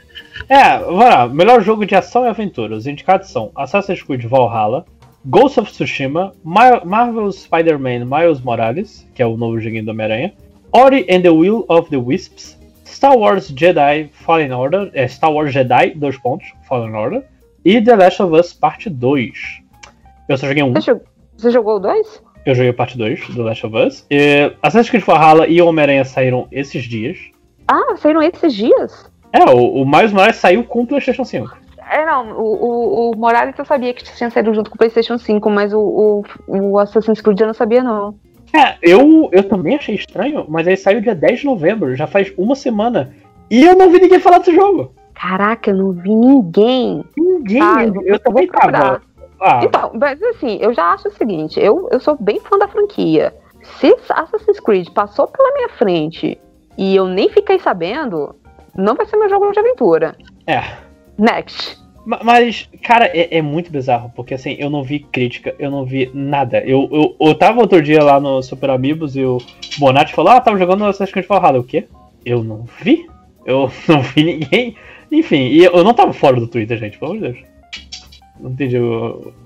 É, 0.49 0.79
vamos 0.79 1.05
lá. 1.05 1.29
Melhor 1.29 1.61
jogo 1.63 1.87
de 1.87 1.95
ação 1.95 2.25
e 2.25 2.29
aventura. 2.29 2.75
Os 2.75 2.87
indicados 2.87 3.31
são 3.31 3.51
Assassin's 3.55 4.03
Creed 4.03 4.25
Valhalla, 4.25 4.85
Ghost 5.25 5.61
of 5.61 5.71
Tsushima, 5.73 6.33
Ma- 6.43 6.83
Marvel 6.85 7.31
Spider-Man 7.31 8.05
Miles 8.05 8.41
Morales, 8.41 9.09
que 9.15 9.23
é 9.23 9.27
o 9.27 9.37
novo 9.37 9.59
joguinho 9.61 9.85
do 9.85 9.91
Homem-Aranha, 9.93 10.33
Ori 10.73 11.07
and 11.09 11.23
the 11.23 11.31
Will 11.31 11.65
of 11.69 11.89
the 11.89 11.97
Wisps, 11.97 12.59
Star 13.05 13.19
Wars 13.19 13.49
Jedi 13.49 14.09
Fallen 14.15 14.51
Order, 14.51 14.91
é 14.95 15.07
Star 15.07 15.31
Wars 15.31 15.53
Jedi, 15.53 15.91
dois 15.91 16.17
pontos, 16.17 16.51
Fallen 16.67 16.95
Order, 16.95 17.23
e 17.63 17.79
The 17.79 17.97
Last 17.97 18.23
of 18.23 18.35
Us 18.35 18.55
Parte 18.55 18.89
2. 18.89 19.61
Eu 20.27 20.39
só 20.39 20.47
joguei 20.47 20.63
um, 20.63 20.73
Você 20.73 21.51
jogou, 21.51 21.77
o 21.77 21.79
dois? 21.79 22.23
eu 22.47 22.55
joguei 22.55 22.73
parte 22.73 22.97
2 22.97 23.29
do 23.35 23.43
Last 23.43 23.67
of 23.67 23.77
Us. 23.77 24.07
E 24.11 24.51
Assassin's 24.63 24.89
Creed 24.89 25.05
Valhalla 25.05 25.47
e 25.47 25.61
Homem-Aranha 25.61 26.03
saíram 26.07 26.49
esses 26.51 26.85
dias. 26.85 27.19
Ah, 27.69 27.95
saíram 27.99 28.23
esses 28.23 28.55
dias? 28.55 29.05
É, 29.35 29.51
o, 29.51 29.83
o 29.83 29.85
Miles 29.85 30.11
Morales 30.11 30.37
saiu 30.37 30.65
com 30.65 30.81
o 30.81 30.87
PlayStation 30.87 31.27
5. 31.27 31.59
É, 31.91 32.07
não, 32.07 32.33
o, 32.39 32.55
o, 32.55 33.11
o 33.11 33.17
Morales 33.19 33.55
eu 33.59 33.67
sabia 33.67 33.93
que 33.93 34.03
tinha 34.03 34.31
saído 34.31 34.55
junto 34.55 34.71
com 34.71 34.77
o 34.77 34.79
PlayStation 34.79 35.19
5, 35.19 35.51
mas 35.51 35.75
o, 35.75 36.25
o, 36.49 36.57
o 36.71 36.79
Assassin's 36.79 37.21
Creed 37.21 37.39
eu 37.39 37.49
não 37.49 37.55
sabia, 37.55 37.83
não. 37.83 38.15
É, 38.55 38.77
eu, 38.83 39.29
eu 39.33 39.43
também 39.49 39.77
achei 39.77 39.95
estranho, 39.95 40.45
mas 40.49 40.67
ele 40.67 40.77
saiu 40.77 41.01
dia 41.01 41.15
10 41.15 41.41
de 41.41 41.47
novembro, 41.47 41.95
já 41.97 42.07
faz 42.07 42.33
uma 42.39 42.55
semana. 42.55 43.13
E 43.51 43.65
eu 43.65 43.77
não 43.77 43.91
vi 43.91 44.01
ninguém 44.01 44.21
falar 44.21 44.39
desse 44.39 44.55
jogo. 44.55 44.93
Caraca, 45.15 45.71
eu 45.71 45.77
não 45.77 45.93
vi 45.93 46.15
ninguém. 46.15 47.05
Ninguém. 47.17 47.63
Ah, 47.63 47.85
eu, 47.85 48.03
eu 48.03 48.19
também 48.19 48.47
tava. 48.47 49.03
Ah, 49.41 49.61
Então, 49.65 49.91
mas 50.01 50.23
assim, 50.23 50.59
eu 50.61 50.73
já 50.73 50.93
acho 50.93 51.09
o 51.09 51.13
seguinte, 51.13 51.59
eu, 51.61 51.89
eu 51.91 52.01
sou 52.01 52.17
bem 52.19 52.41
fã 52.41 52.59
da 52.59 52.69
franquia. 52.69 53.35
Se 53.81 53.95
Assassin's 54.11 54.61
Creed 54.61 54.89
passou 54.91 55.27
pela 55.27 55.53
minha 55.55 55.69
frente 55.71 56.39
e 56.79 56.95
eu 56.97 57.07
nem 57.07 57.29
fiquei 57.29 57.59
sabendo, 57.59 58.35
não 58.77 58.95
vai 58.95 59.07
ser 59.07 59.17
meu 59.17 59.29
jogo 59.29 59.51
de 59.53 59.59
aventura. 59.59 60.17
é. 60.47 60.63
Next. 61.17 61.79
Ma- 62.05 62.21
Mas, 62.23 62.69
cara, 62.83 63.07
é, 63.07 63.39
é 63.39 63.43
muito 63.43 63.71
bizarro, 63.71 64.13
porque 64.15 64.35
assim, 64.35 64.57
eu 64.59 64.69
não 64.69 64.83
vi 64.83 64.99
crítica, 65.01 65.55
eu 65.59 65.71
não 65.71 65.85
vi 65.85 66.11
nada. 66.13 66.59
Eu, 66.61 66.89
eu, 66.93 67.17
eu 67.29 67.35
tava 67.35 67.61
outro 67.61 67.81
dia 67.83 68.03
lá 68.03 68.21
no 68.21 68.43
Super 68.43 68.71
Amigos 68.71 69.17
e 69.17 69.25
o 69.25 69.39
Bonatti 69.79 70.13
falou: 70.13 70.33
Ah, 70.33 70.41
tava 70.41 70.59
jogando 70.59 70.85
Assassin's 70.85 71.13
Creed 71.13 71.27
Valhalla. 71.27 71.59
O 71.61 71.65
quê? 71.65 71.87
Eu 72.25 72.43
não 72.45 72.65
vi? 72.83 73.07
Eu 73.47 73.71
não 73.89 74.03
vi 74.03 74.23
ninguém. 74.25 74.77
Enfim, 75.11 75.47
e 75.49 75.65
eu 75.65 75.85
não 75.85 75.95
tava 75.95 76.13
fora 76.13 76.37
do 76.41 76.47
Twitter, 76.49 76.77
gente, 76.79 76.99
pelo 76.99 77.13
amor 77.13 77.23
de 77.23 77.33
Deus. 77.33 77.45
Não 78.41 78.51
entendi 78.51 78.77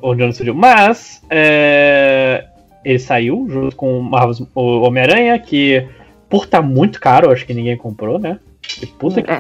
onde 0.01 0.25
não 0.25 0.33
surgiu. 0.33 0.55
Mas, 0.55 1.23
é, 1.29 2.47
ele 2.85 2.99
saiu 2.99 3.47
junto 3.51 3.77
com 3.77 3.99
o 3.99 4.03
Marvel's- 4.03 4.47
o 4.55 4.81
Homem-Aranha, 4.81 5.39
que 5.39 5.87
por 6.29 6.47
tá 6.47 6.63
muito 6.63 7.01
caro, 7.01 7.31
acho 7.31 7.45
que 7.47 7.53
ninguém 7.55 7.77
comprou, 7.77 8.19
né? 8.19 8.39
Que 8.63 8.87
puta 8.87 9.21
que 9.23 9.31
É. 9.31 9.37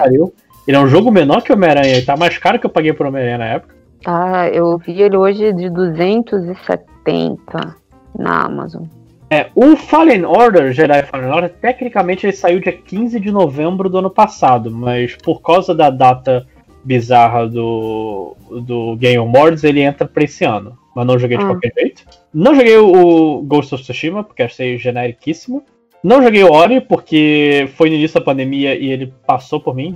Ele 0.69 0.77
é 0.77 0.81
um 0.81 0.87
jogo 0.87 1.11
menor 1.11 1.43
que 1.43 1.51
o 1.51 1.57
Homem-Aranha, 1.57 1.99
e 1.99 2.05
tá 2.05 2.15
mais 2.15 2.37
caro 2.37 2.59
que 2.59 2.67
eu 2.67 2.71
paguei 2.71 2.93
pro 2.93 3.09
Homem-Aranha 3.09 3.39
na 3.39 3.47
época. 3.47 3.75
Tá, 4.03 4.49
eu 4.51 4.77
vi 4.77 5.01
ele 5.01 5.17
hoje 5.17 5.51
de 5.55 5.71
270 5.71 7.75
na 8.19 8.45
Amazon. 8.45 8.83
É, 9.31 9.47
o 9.55 9.77
Fallen 9.77 10.27
Order, 10.27 10.73
Jedi 10.73 11.03
Fallen 11.05 11.31
Order, 11.31 11.51
tecnicamente 11.61 12.27
ele 12.27 12.35
saiu 12.35 12.61
dia 12.61 12.73
15 12.73 13.19
de 13.19 13.33
novembro 13.33 13.89
do 13.89 13.99
ano 13.99 14.11
passado, 14.11 14.71
mas 14.71 15.17
por 15.17 15.41
causa 15.41 15.75
da 15.75 15.89
data 15.89 16.47
bizarra 16.85 17.49
do, 17.49 18.37
do 18.63 18.95
Game 18.97 19.17
Awards, 19.17 19.65
ele 19.65 19.81
entra 19.81 20.07
pra 20.07 20.25
esse 20.25 20.45
ano. 20.45 20.77
Mas 20.95 21.07
não 21.07 21.19
joguei 21.19 21.39
de 21.39 21.45
Ah. 21.45 21.49
qualquer 21.49 21.73
jeito. 21.79 22.05
Não 22.33 22.55
joguei 22.55 22.77
o 22.77 23.43
Ghost 23.43 23.75
of 23.75 23.83
Tsushima, 23.83 24.23
porque 24.23 24.43
achei 24.43 24.77
generiquíssimo. 24.79 25.63
Não 26.03 26.23
joguei 26.23 26.45
o 26.45 26.53
Ori, 26.53 26.81
porque 26.81 27.69
foi 27.75 27.89
no 27.89 27.97
início 27.97 28.21
da 28.21 28.25
pandemia 28.25 28.75
e 28.75 28.91
ele 28.91 29.13
passou 29.27 29.61
por 29.61 29.75
mim, 29.75 29.95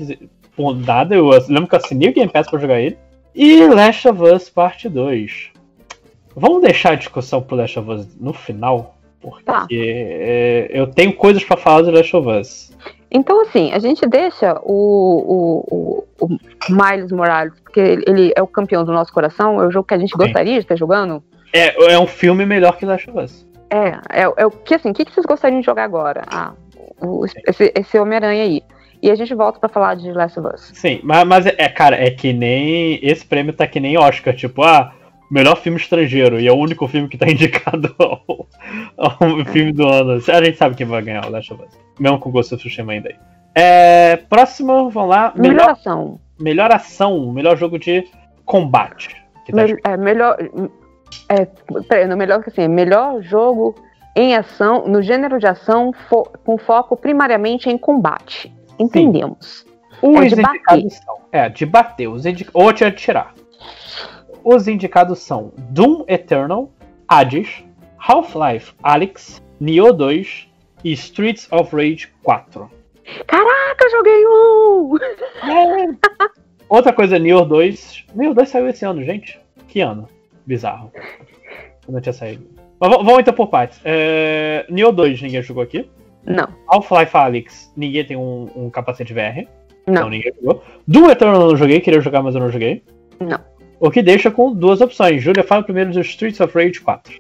por 0.57 0.75
nada. 0.77 1.15
Eu 1.15 1.29
lembro 1.49 1.67
que 1.69 1.75
eu 1.75 1.79
assinei 1.79 2.09
o 2.11 2.15
Game 2.15 2.31
Pass 2.31 2.49
pra 2.51 2.59
jogar 2.59 2.81
ele. 2.81 2.97
E 3.35 3.67
Last 3.67 4.07
of 4.09 4.23
Us 4.23 4.49
Parte 4.51 4.89
2. 4.89 5.51
Vamos 6.37 6.63
deixar 6.63 6.93
a 6.93 6.97
discussão 6.97 7.43
pro 7.43 7.57
Last 7.57 7.79
of 7.79 7.91
Us 7.91 8.09
no 8.21 8.33
final? 8.33 8.95
Porque 9.21 9.45
Tá. 9.45 9.67
é, 9.71 10.69
eu 10.71 10.87
tenho 10.87 11.13
coisas 11.15 11.45
pra 11.45 11.57
falar 11.57 11.83
do 11.83 11.91
Last 11.91 12.15
of 12.17 12.29
Us. 12.29 12.73
Então, 13.11 13.43
assim, 13.43 13.71
a 13.73 13.79
gente 13.79 14.07
deixa 14.09 14.59
o, 14.65 15.65
o, 15.69 16.05
o, 16.21 16.35
o 16.35 16.39
Miles 16.71 17.13
Morales, 17.13 17.53
porque 17.61 17.79
ele- 17.81 18.05
ele 18.07 18.33
é 18.35 18.41
o 18.43 18.47
campeão 18.47 18.85
do 18.85 18.93
nosso 18.93 19.13
coração, 19.13 19.61
é 19.63 19.67
o 19.67 19.71
jogo 19.71 19.87
que 19.87 19.93
a 19.95 19.99
gente 19.99 20.13
Sim. 20.13 20.19
gostaria 20.19 20.55
de 20.55 20.61
estar 20.61 20.77
jogando. 20.77 21.23
É, 21.53 21.93
é 21.93 21.99
um 21.99 22.07
filme 22.07 22.47
melhor 22.47 22.77
que 22.79 22.87
Last 22.87 23.11
of 23.11 23.19
Us. 23.21 23.47
É, 23.69 23.89
é, 24.23 24.33
é 24.39 24.47
o 24.47 24.51
que 24.51 24.75
assim, 24.75 24.91
o 24.91 24.95
que, 24.95 25.05
que 25.05 25.13
vocês 25.13 25.27
gostariam 25.27 25.61
de 25.61 25.67
jogar 25.67 25.85
agora? 25.85 26.23
Ah, 26.27 26.53
o- 27.03 27.27
esse, 27.47 27.71
esse 27.77 27.99
Homem-Aranha 27.99 28.43
aí. 28.45 28.63
E 29.03 29.11
a 29.11 29.15
gente 29.17 29.35
volta 29.35 29.59
pra 29.59 29.69
falar 29.69 29.97
de 29.97 30.13
Last 30.13 30.39
of 30.39 30.55
Us. 30.55 30.71
Sim, 30.75 31.01
mas, 31.03 31.25
mas 31.27 31.47
é, 31.47 31.55
é, 31.59 31.69
cara, 31.69 31.97
é 31.97 32.11
que 32.11 32.33
nem. 32.33 32.99
Esse 33.03 33.27
prêmio 33.27 33.53
tá 33.53 33.67
que 33.67 33.81
nem 33.81 33.99
Oscar, 33.99 34.33
tipo, 34.35 34.63
ah, 34.63 34.93
melhor 35.31 35.57
filme 35.57 35.77
estrangeiro. 35.79 36.39
E 36.39 36.47
é 36.47 36.53
o 36.53 36.57
único 36.57 36.87
filme 36.87 37.09
que 37.09 37.19
tá 37.19 37.27
indicado 37.31 37.93
ao, 37.99 38.47
ao 38.97 39.45
filme 39.47 39.73
do 39.73 39.87
ano. 39.89 40.13
A 40.13 40.45
gente 40.45 40.57
sabe 40.57 40.77
quem 40.77 40.87
vai 40.87 41.03
ganhar 41.03 41.27
o 41.27 41.31
Last 41.31 41.53
of 41.53 41.65
Us. 41.65 41.79
Mesmo 41.99 42.19
com 42.21 42.31
Ghost 42.31 42.55
of 42.55 42.63
Tsushima 42.63 42.93
ainda 42.93 43.09
aí. 43.09 43.17
É, 43.55 44.17
próximo, 44.17 44.89
vamos 44.89 45.11
lá. 45.11 45.33
Melhor, 45.37 45.55
Melhoração. 45.57 46.21
melhor 46.41 46.73
ação, 46.73 47.33
melhor 47.33 47.57
jogo 47.57 47.79
de 47.79 48.05
combate. 48.45 49.17
Tá 49.47 49.57
Mel- 49.57 49.77
é, 49.85 49.97
melhor. 49.97 50.37
É, 51.29 51.45
peraí, 51.89 52.07
melhor 52.17 52.43
que 52.43 52.51
assim, 52.51 52.69
melhor 52.69 53.21
jogo 53.21 53.75
em 54.17 54.35
ação, 54.37 54.87
no 54.87 55.03
gênero 55.03 55.39
de 55.39 55.47
ação, 55.47 55.93
fo- 56.09 56.31
com 56.45 56.57
foco 56.57 56.97
primariamente 56.97 57.69
em 57.69 57.77
combate. 57.77 58.53
Entendemos. 58.79 59.67
Os 60.03 60.17
É 60.17 60.29
de 60.29 60.37
bater. 60.37 60.57
indicados 60.57 60.95
são. 60.95 61.19
É, 61.31 61.49
de 61.49 61.67
bater. 61.67 62.09
Os 62.09 62.27
indi... 62.27 62.47
Ou 62.53 62.73
de 62.73 62.85
atirar. 62.85 63.35
Os 64.45 64.67
indicados 64.67 65.21
são 65.21 65.53
Doom 65.57 66.05
Eternal, 66.09 66.71
Hades, 67.07 67.65
Half-Life 67.99 68.75
Alyx, 68.83 69.41
Nioh 69.61 69.93
2 69.93 70.49
e 70.83 70.93
Streets 70.93 71.47
of 71.53 71.75
Rage 71.75 72.09
4. 72.25 72.69
Caraca, 73.27 73.91
joguei 73.91 74.27
um! 74.27 74.99
Outra 76.69 76.93
coisa, 76.93 77.19
Nioh 77.19 77.45
2. 77.45 78.07
Nioh 78.15 78.35
2 78.35 78.49
saiu 78.49 78.69
esse 78.69 78.85
ano, 78.85 79.05
gente. 79.05 79.39
Que 79.69 79.81
ano? 79.81 80.09
Bizarro. 80.47 80.91
Eu 81.87 81.93
não 81.93 82.01
tinha 82.01 82.13
saído. 82.13 82.47
Mas 82.81 82.91
vamos 82.91 83.19
então 83.21 83.35
por 83.35 83.49
partes. 83.49 83.81
É... 83.85 84.67
Nioh 84.69 84.93
2, 84.93 85.23
ninguém 85.23 85.43
jogou 85.43 85.63
aqui. 85.63 85.89
Não, 86.25 86.49
Half-Life 86.69 87.17
Alyx, 87.17 87.73
ninguém 87.77 88.05
tem 88.05 88.17
um, 88.17 88.49
um 88.55 88.71
capacete 88.71 89.13
VR. 89.13 89.47
Então 89.83 90.05
não, 90.05 90.11
ninguém 90.11 90.33
jogou. 90.41 90.63
Doom 90.87 91.11
Eternal 91.11 91.41
eu 91.43 91.49
não 91.49 91.57
joguei, 91.57 91.81
queria 91.81 92.01
jogar, 92.01 92.23
mas 92.23 92.35
eu 92.35 92.41
não 92.41 92.51
joguei. 92.51 92.83
não. 93.21 93.53
O 93.81 93.91
que 93.91 94.01
deixa 94.01 94.31
com 94.31 94.55
duas 94.55 94.81
opções. 94.81 95.21
Júlia, 95.21 95.43
fala 95.43 95.65
primeiro 95.65 95.91
do 95.91 96.01
Streets 96.03 96.39
of 96.39 96.57
Rage 96.57 96.81
4. 96.81 97.15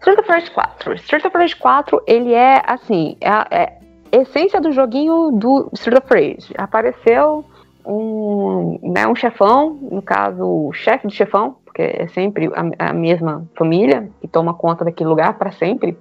Street 0.00 0.18
of 0.18 0.26
Rage 0.26 0.50
4. 0.50 0.94
Street 0.94 1.24
of 1.26 1.36
Rage 1.36 1.56
4, 1.56 2.02
ele 2.06 2.32
é, 2.32 2.62
assim, 2.64 3.18
é 3.20 3.28
a 3.28 3.46
é 3.50 3.78
a 4.10 4.22
essência 4.22 4.58
do 4.58 4.72
joguinho 4.72 5.32
do 5.32 5.68
Street 5.74 6.02
of 6.02 6.08
Rage. 6.10 6.54
Apareceu 6.56 7.44
um, 7.84 8.78
né, 8.82 9.06
um 9.06 9.14
chefão, 9.14 9.78
no 9.90 10.00
caso, 10.00 10.42
o 10.42 10.72
chefe 10.72 11.06
de 11.06 11.14
chefão, 11.14 11.56
porque 11.64 11.82
é 11.82 12.08
sempre 12.08 12.50
a, 12.54 12.88
a 12.88 12.92
mesma 12.94 13.46
família 13.54 14.08
que 14.18 14.26
toma 14.26 14.54
conta 14.54 14.86
daquele 14.86 15.10
lugar 15.10 15.36
para 15.36 15.52
sempre. 15.52 15.98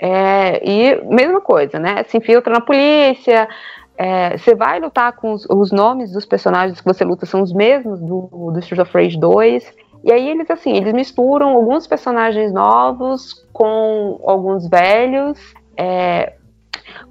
É, 0.00 0.60
e 0.64 1.04
mesma 1.04 1.40
coisa, 1.40 1.78
né? 1.78 2.04
Se 2.04 2.16
infiltra 2.16 2.52
na 2.52 2.60
polícia. 2.60 3.48
é, 3.96 4.38
você 4.38 4.54
vai 4.54 4.78
lutar 4.78 5.12
com 5.16 5.32
os, 5.32 5.44
os 5.50 5.72
nomes 5.72 6.12
dos 6.12 6.24
personagens 6.24 6.80
que 6.80 6.86
você 6.86 7.04
luta 7.04 7.26
são 7.26 7.42
os 7.42 7.52
mesmos 7.52 8.00
do, 8.00 8.28
do 8.52 8.58
Street 8.60 8.80
of 8.80 8.92
Rage 8.94 9.18
2. 9.18 9.74
E 10.04 10.12
aí 10.12 10.28
eles 10.30 10.48
assim, 10.50 10.76
eles 10.76 10.92
misturam 10.92 11.48
alguns 11.48 11.86
personagens 11.86 12.52
novos 12.52 13.44
com 13.52 14.20
alguns 14.24 14.68
velhos. 14.68 15.38
É, 15.76 16.34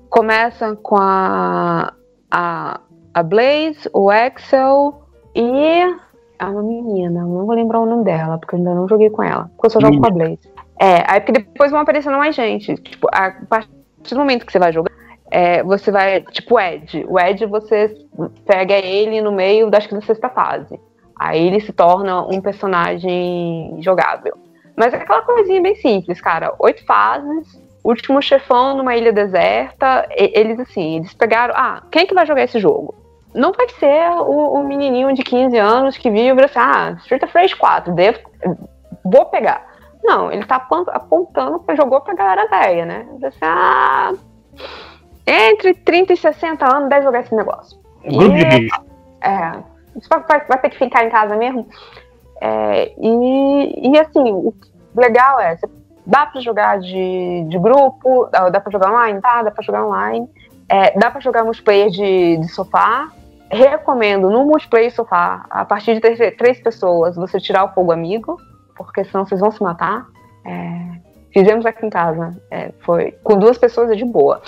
começa 0.09 0.75
com 0.77 0.95
a, 0.95 1.93
a, 2.31 2.79
a 3.13 3.23
Blaze, 3.23 3.89
o 3.93 4.09
Axel 4.09 5.01
e 5.35 5.95
a 6.39 6.49
uma 6.49 6.63
menina, 6.63 7.21
não 7.21 7.45
vou 7.45 7.55
lembrar 7.55 7.79
o 7.79 7.85
nome 7.85 8.03
dela, 8.03 8.37
porque 8.37 8.55
eu 8.55 8.59
ainda 8.59 8.73
não 8.73 8.87
joguei 8.87 9.09
com 9.09 9.23
ela. 9.23 9.49
Porque 9.55 9.67
eu 9.67 9.69
só 9.71 9.79
jogo 9.79 9.99
com 9.99 10.07
a 10.07 10.11
Blaze. 10.11 10.39
É, 10.79 11.03
aí 11.07 11.19
porque 11.19 11.33
depois 11.33 11.71
vão 11.71 11.79
aparecendo 11.79 12.17
mais 12.17 12.35
gente. 12.35 12.75
Tipo, 12.75 13.07
a 13.11 13.31
partir 13.49 13.69
do 14.09 14.19
momento 14.19 14.45
que 14.45 14.51
você 14.51 14.59
vai 14.59 14.71
jogar, 14.71 14.91
é, 15.29 15.63
você 15.63 15.91
vai. 15.91 16.21
Tipo, 16.21 16.55
o 16.55 16.59
Ed. 16.59 17.05
O 17.07 17.19
Ed 17.19 17.45
você 17.45 17.95
pega 18.45 18.75
ele 18.75 19.21
no 19.21 19.31
meio 19.31 19.69
acho 19.75 19.89
que 19.89 19.95
da 19.95 20.01
sexta 20.01 20.29
fase. 20.29 20.79
Aí 21.19 21.47
ele 21.47 21.59
se 21.59 21.73
torna 21.73 22.21
um 22.27 22.39
personagem 22.39 23.77
jogável. 23.81 24.37
Mas 24.75 24.93
é 24.93 24.97
aquela 24.97 25.23
coisinha 25.23 25.61
bem 25.61 25.75
simples, 25.75 26.21
cara. 26.21 26.53
Oito 26.59 26.85
fases, 26.85 27.59
último 27.83 28.21
chefão 28.21 28.77
numa 28.77 28.95
ilha 28.95 29.11
deserta. 29.11 30.07
Eles, 30.11 30.59
assim, 30.59 30.97
eles 30.97 31.13
pegaram. 31.13 31.53
Ah, 31.57 31.81
quem 31.91 32.03
é 32.03 32.05
que 32.05 32.13
vai 32.13 32.25
jogar 32.25 32.43
esse 32.43 32.59
jogo? 32.59 32.93
Não 33.33 33.51
vai 33.51 33.67
ser 33.69 34.09
o, 34.11 34.53
o 34.53 34.63
menininho 34.63 35.13
de 35.13 35.23
15 35.23 35.57
anos 35.57 35.97
que 35.97 36.09
vive 36.09 36.43
assim, 36.43 36.59
ah, 36.59 36.95
Street 37.01 37.23
of 37.23 37.33
Rage 37.33 37.55
4, 37.55 37.93
devo, 37.93 38.19
vou 39.03 39.25
pegar. 39.25 39.76
Não, 40.07 40.31
ele 40.31 40.45
tá 40.45 40.55
apon- 40.55 40.85
apontando 40.87 41.63
jogou 41.75 41.99
pra 42.01 42.13
galera 42.15 42.47
velha, 42.47 42.85
né? 42.85 43.05
Assim, 43.23 43.37
ah, 43.41 44.13
entre 45.25 45.73
30 45.73 46.13
e 46.13 46.17
60 46.17 46.65
anos 46.65 46.89
deve 46.89 47.03
jogar 47.03 47.19
esse 47.19 47.35
negócio. 47.35 47.77
Grupo 48.03 48.35
de 48.35 48.43
risco. 48.45 48.85
é, 49.21 49.51
vai, 50.09 50.45
vai- 50.47 50.59
ter 50.61 50.69
que 50.69 50.77
ficar 50.77 51.03
em 51.03 51.09
casa 51.09 51.35
mesmo. 51.35 51.67
É, 52.39 52.93
e, 52.97 53.89
e 53.91 53.99
assim, 53.99 54.31
o 54.31 54.53
legal 54.95 55.39
é, 55.39 55.57
você- 55.57 55.69
dá 56.05 56.25
pra 56.25 56.39
jogar 56.39 56.79
de, 56.79 57.43
de 57.49 57.59
grupo, 57.59 58.29
dá, 58.31 58.49
dá 58.49 58.61
pra 58.61 58.71
jogar 58.71 58.91
online, 58.91 59.19
tá? 59.19 59.43
Dá 59.43 59.51
pra 59.51 59.63
jogar 59.63 59.85
online. 59.85 60.29
É, 60.69 60.97
dá 60.97 61.11
pra 61.11 61.19
jogar 61.19 61.43
multiplayer 61.43 61.89
de, 61.89 62.37
de 62.37 62.47
sofá. 62.49 63.09
Recomendo 63.49 64.29
no 64.29 64.45
multiplayer 64.45 64.93
sofá, 64.93 65.45
a 65.49 65.63
partir 65.65 65.93
de 65.95 66.01
três, 66.01 66.35
três 66.37 66.59
pessoas, 66.61 67.15
você 67.15 67.39
tirar 67.39 67.63
o 67.63 67.73
fogo 67.73 67.93
amigo, 67.93 68.37
porque 68.77 69.03
senão 69.05 69.25
vocês 69.25 69.41
vão 69.41 69.51
se 69.51 69.61
matar. 69.61 70.07
É, 70.45 70.99
fizemos 71.33 71.65
aqui 71.65 71.85
em 71.85 71.89
casa. 71.89 72.35
é, 72.51 72.71
foi 72.79 73.11
com 73.23 73.37
duas 73.37 73.57
pessoas 73.57 73.89
é 73.91 73.95
de 73.95 74.05
boa. 74.05 74.41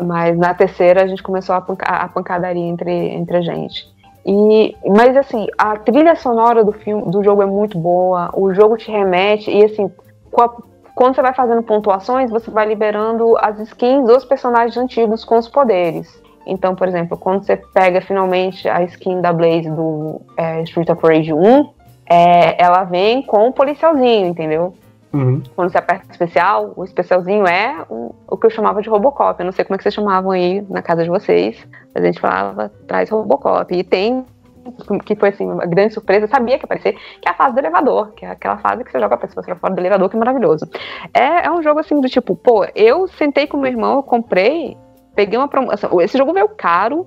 Mas 0.00 0.38
na 0.38 0.54
terceira 0.54 1.02
a 1.02 1.06
gente 1.06 1.22
começou 1.22 1.54
a, 1.54 1.60
panca 1.60 1.86
a 1.86 2.08
pancadaria 2.08 2.64
entre, 2.64 2.92
entre 2.92 3.36
a 3.36 3.40
gente. 3.42 3.86
E, 4.24 4.76
mas 4.86 5.16
assim, 5.16 5.46
a 5.56 5.76
trilha 5.76 6.14
sonora 6.14 6.62
do 6.62 6.72
filme, 6.72 7.10
do 7.10 7.24
jogo 7.24 7.42
é 7.42 7.46
muito 7.46 7.78
boa, 7.78 8.30
o 8.34 8.52
jogo 8.52 8.76
te 8.76 8.90
remete, 8.90 9.50
e 9.50 9.64
assim, 9.64 9.90
a- 10.38 10.50
quando 10.94 11.14
você 11.14 11.22
vai 11.22 11.32
fazendo 11.32 11.62
pontuações, 11.62 12.30
você 12.30 12.50
vai 12.50 12.66
liberando 12.66 13.36
as 13.38 13.58
skins 13.60 14.04
dos 14.04 14.24
personagens 14.24 14.76
antigos 14.76 15.24
com 15.24 15.38
os 15.38 15.48
poderes. 15.48 16.20
Então, 16.46 16.74
por 16.74 16.88
exemplo, 16.88 17.16
quando 17.16 17.44
você 17.44 17.56
pega 17.56 18.00
finalmente 18.00 18.68
a 18.68 18.82
skin 18.82 19.20
da 19.20 19.32
Blaze 19.32 19.70
do 19.70 20.20
é, 20.36 20.62
Street 20.62 20.88
of 20.90 21.00
Rage 21.06 21.32
1, 21.32 21.70
é, 22.08 22.62
ela 22.62 22.84
vem 22.84 23.22
com 23.22 23.48
o 23.48 23.52
policialzinho, 23.52 24.26
entendeu? 24.26 24.74
Uhum. 25.12 25.42
Quando 25.54 25.70
você 25.70 25.78
aperta 25.78 26.06
o 26.08 26.10
especial, 26.10 26.72
o 26.76 26.84
especialzinho 26.84 27.46
é 27.46 27.84
o, 27.88 28.14
o 28.26 28.36
que 28.36 28.46
eu 28.46 28.50
chamava 28.50 28.82
de 28.82 28.88
Robocop. 28.88 29.40
Eu 29.40 29.46
não 29.46 29.52
sei 29.52 29.64
como 29.64 29.74
é 29.74 29.78
que 29.78 29.82
vocês 29.82 29.94
chamavam 29.94 30.30
aí 30.30 30.62
na 30.68 30.82
casa 30.82 31.02
de 31.02 31.08
vocês, 31.08 31.66
mas 31.94 32.04
a 32.04 32.06
gente 32.06 32.20
falava, 32.20 32.70
traz 32.86 33.08
Robocop. 33.08 33.74
E 33.74 33.82
tem, 33.82 34.24
que 35.04 35.16
foi 35.16 35.30
assim, 35.30 35.50
uma 35.50 35.64
grande 35.64 35.94
surpresa, 35.94 36.26
eu 36.26 36.28
sabia 36.28 36.58
que 36.58 36.64
ia 36.64 36.66
aparecer, 36.66 36.92
que 36.92 37.28
é 37.28 37.30
a 37.30 37.34
fase 37.34 37.54
do 37.54 37.60
elevador, 37.60 38.12
que 38.12 38.24
é 38.24 38.30
aquela 38.30 38.58
fase 38.58 38.84
que 38.84 38.90
você 38.90 39.00
joga 39.00 39.14
a 39.14 39.18
pessoa 39.18 39.44
pra 39.44 39.56
fora 39.56 39.74
do 39.74 39.80
elevador, 39.80 40.10
que 40.10 40.16
é 40.16 40.18
maravilhoso. 40.18 40.68
É, 41.14 41.46
é 41.46 41.50
um 41.50 41.62
jogo 41.62 41.80
assim 41.80 42.00
do 42.00 42.08
tipo, 42.08 42.36
pô, 42.36 42.66
eu 42.74 43.08
sentei 43.08 43.46
com 43.46 43.56
meu 43.56 43.70
irmão, 43.70 43.96
eu 43.96 44.02
comprei, 44.02 44.76
peguei 45.14 45.38
uma 45.38 45.48
promoção. 45.48 46.00
Esse 46.02 46.18
jogo 46.18 46.34
veio 46.34 46.48
caro. 46.50 47.06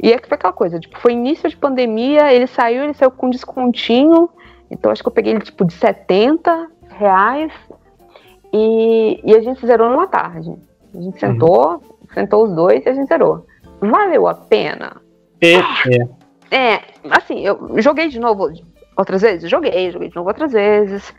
E 0.00 0.12
é 0.12 0.18
que 0.18 0.28
foi 0.28 0.36
aquela 0.36 0.52
coisa, 0.52 0.80
tipo, 0.80 0.98
foi 0.98 1.12
início 1.12 1.48
de 1.48 1.56
pandemia, 1.56 2.32
ele 2.32 2.46
saiu, 2.46 2.84
ele 2.84 2.94
saiu 2.94 3.10
com 3.10 3.30
descontinho. 3.30 4.28
Então 4.70 4.90
acho 4.90 5.02
que 5.02 5.08
eu 5.08 5.12
peguei 5.12 5.32
ele 5.32 5.40
tipo 5.40 5.64
de 5.64 5.74
70 5.74 6.68
reais 6.88 7.52
e, 8.52 9.20
e 9.24 9.36
a 9.36 9.40
gente 9.40 9.64
zerou 9.66 9.90
numa 9.90 10.06
tarde. 10.06 10.54
A 10.94 11.00
gente 11.00 11.18
sentou, 11.18 11.82
sentou 12.12 12.44
os 12.44 12.54
dois 12.54 12.84
e 12.84 12.88
a 12.88 12.94
gente 12.94 13.08
zerou. 13.08 13.46
Valeu 13.80 14.28
a 14.28 14.34
pena? 14.34 15.00
E, 15.40 15.54
é. 15.54 16.22
É, 16.54 16.82
assim, 17.10 17.40
eu 17.40 17.80
joguei 17.80 18.08
de 18.08 18.20
novo 18.20 18.52
outras 18.96 19.22
vezes? 19.22 19.50
Joguei, 19.50 19.90
joguei 19.90 20.08
de 20.08 20.16
novo 20.16 20.28
outras 20.28 20.52
vezes. 20.52 21.14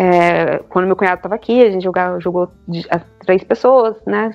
É, 0.00 0.58
quando 0.68 0.86
meu 0.86 0.94
cunhado 0.94 1.16
estava 1.16 1.34
aqui, 1.34 1.60
a 1.60 1.72
gente 1.72 1.82
jogava, 1.82 2.20
jogou 2.20 2.48
de, 2.68 2.86
as 2.88 3.02
três 3.26 3.42
pessoas, 3.42 3.96
né? 4.06 4.30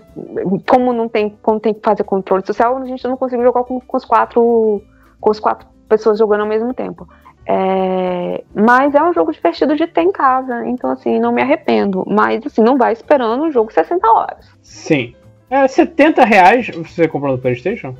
Como 0.67 0.91
não 0.91 1.07
tem, 1.07 1.37
como 1.41 1.57
tem 1.57 1.73
que 1.73 1.79
fazer 1.81 2.03
controle 2.03 2.45
social, 2.45 2.75
a 2.75 2.85
gente 2.85 3.07
não 3.07 3.15
conseguiu 3.15 3.45
jogar 3.45 3.63
com, 3.63 3.79
com 3.79 3.95
os 3.95 4.03
quatro, 4.03 4.81
com 5.21 5.31
os 5.31 5.39
quatro 5.39 5.65
pessoas 5.87 6.19
jogando 6.19 6.41
ao 6.41 6.47
mesmo 6.47 6.73
tempo. 6.73 7.07
É, 7.45 8.43
mas 8.53 8.93
é 8.93 9.01
um 9.01 9.13
jogo 9.13 9.31
divertido 9.31 9.73
de 9.77 9.87
ter 9.87 10.01
em 10.01 10.11
casa, 10.11 10.67
então 10.67 10.89
assim, 10.89 11.17
não 11.17 11.31
me 11.31 11.41
arrependo. 11.41 12.03
Mas 12.07 12.45
assim, 12.45 12.61
não 12.61 12.77
vai 12.77 12.91
esperando 12.91 13.45
um 13.45 13.51
jogo 13.51 13.71
60 13.71 14.05
horas. 14.05 14.45
Sim. 14.61 15.15
É 15.49 15.65
70 15.65 16.25
reais. 16.25 16.67
Você 16.75 17.07
comprou 17.07 17.31
no 17.31 17.37
PlayStation? 17.37 17.95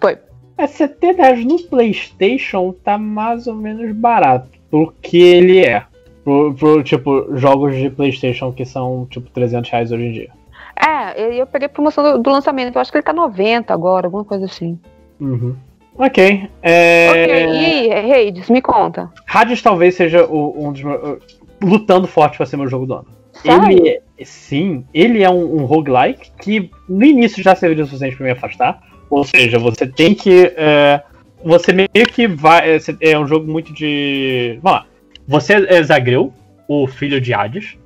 Foi. 0.00 0.16
É 0.56 0.66
70 0.66 1.22
reais 1.22 1.44
no 1.44 1.58
PlayStation 1.64 2.72
tá 2.72 2.96
mais 2.96 3.46
ou 3.46 3.54
menos 3.54 3.92
barato. 3.92 4.48
Porque 4.70 5.18
ele 5.18 5.62
é. 5.62 5.84
Pro, 6.24 6.54
pro, 6.54 6.82
tipo, 6.82 7.36
jogos 7.36 7.74
de 7.76 7.90
PlayStation 7.90 8.52
que 8.52 8.64
são 8.64 9.06
tipo 9.10 9.28
300 9.30 9.70
reais 9.70 9.90
hoje 9.90 10.04
em 10.04 10.12
dia. 10.12 10.30
É, 10.76 11.40
eu, 11.40 11.46
peguei 11.46 11.68
promoção 11.68 12.02
do, 12.02 12.18
do 12.22 12.30
lançamento, 12.30 12.76
eu 12.76 12.80
acho 12.80 12.90
que 12.90 12.98
ele 12.98 13.04
tá 13.04 13.12
90 13.12 13.72
agora, 13.74 14.06
alguma 14.06 14.24
coisa 14.24 14.44
assim. 14.46 14.78
Uhum. 15.20 15.54
Ok. 15.96 16.48
É... 16.62 17.08
Ok, 17.10 17.46
e 17.46 17.88
Reides, 17.88 18.48
me 18.48 18.62
conta. 18.62 19.10
Hades 19.26 19.60
talvez 19.60 19.94
seja 19.94 20.24
o- 20.24 20.54
um 20.66 20.72
dos 20.72 20.82
meus. 20.82 21.02
uh, 21.02 21.18
Lutando 21.62 22.08
forte 22.08 22.36
pra 22.38 22.46
ser 22.46 22.56
meu 22.56 22.66
jogo 22.68 22.86
do 22.86 22.94
ano. 22.94 23.06
Sério? 23.32 23.70
Ele 23.70 23.88
é, 23.88 24.00
sim, 24.24 24.84
ele 24.92 25.22
é 25.22 25.30
um, 25.30 25.60
um 25.62 25.64
roguelike 25.64 26.30
que 26.40 26.70
no 26.88 27.04
início 27.04 27.42
já 27.42 27.54
serviu 27.54 27.84
o 27.84 27.86
suficiente 27.86 28.16
pra 28.16 28.26
me 28.26 28.32
afastar. 28.32 28.82
Ou 29.10 29.24
seja, 29.24 29.58
você 29.58 29.86
tem 29.86 30.14
que. 30.14 30.52
é, 30.56 31.02
você 31.44 31.72
meio 31.72 31.88
que 32.10 32.26
vai. 32.26 32.76
É, 32.76 32.78
é 33.00 33.18
um 33.18 33.26
jogo 33.26 33.50
muito 33.50 33.72
de. 33.72 34.58
Vamos 34.62 34.80
lá. 34.80 34.86
Você 35.26 35.54
é 35.54 35.82
Zagreu, 35.82 36.32
o 36.68 36.86
filho 36.86 37.20
de 37.20 37.32
Hades, 37.32 37.76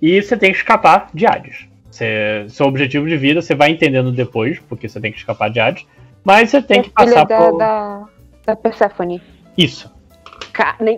e 0.00 0.20
você 0.22 0.36
tem 0.36 0.50
que 0.52 0.58
escapar 0.58 1.08
de 1.12 1.26
Hades. 1.26 1.66
Você- 1.90 2.46
seu 2.48 2.66
objetivo 2.66 3.08
de 3.08 3.16
vida 3.16 3.42
você 3.42 3.54
vai 3.54 3.70
entendendo 3.70 4.12
depois, 4.12 4.58
porque 4.68 4.88
você 4.88 5.00
tem 5.00 5.10
que 5.12 5.18
escapar 5.18 5.50
de 5.50 5.58
Hades. 5.60 5.86
Mas 6.24 6.50
você 6.50 6.60
tem 6.62 6.82
que 6.82 6.90
Filha 6.90 6.94
passar 6.94 7.24
da, 7.24 7.36
por. 7.38 7.58
da, 7.58 8.04
da 8.46 8.56
Persephone. 8.56 9.22
Isso. 9.56 9.90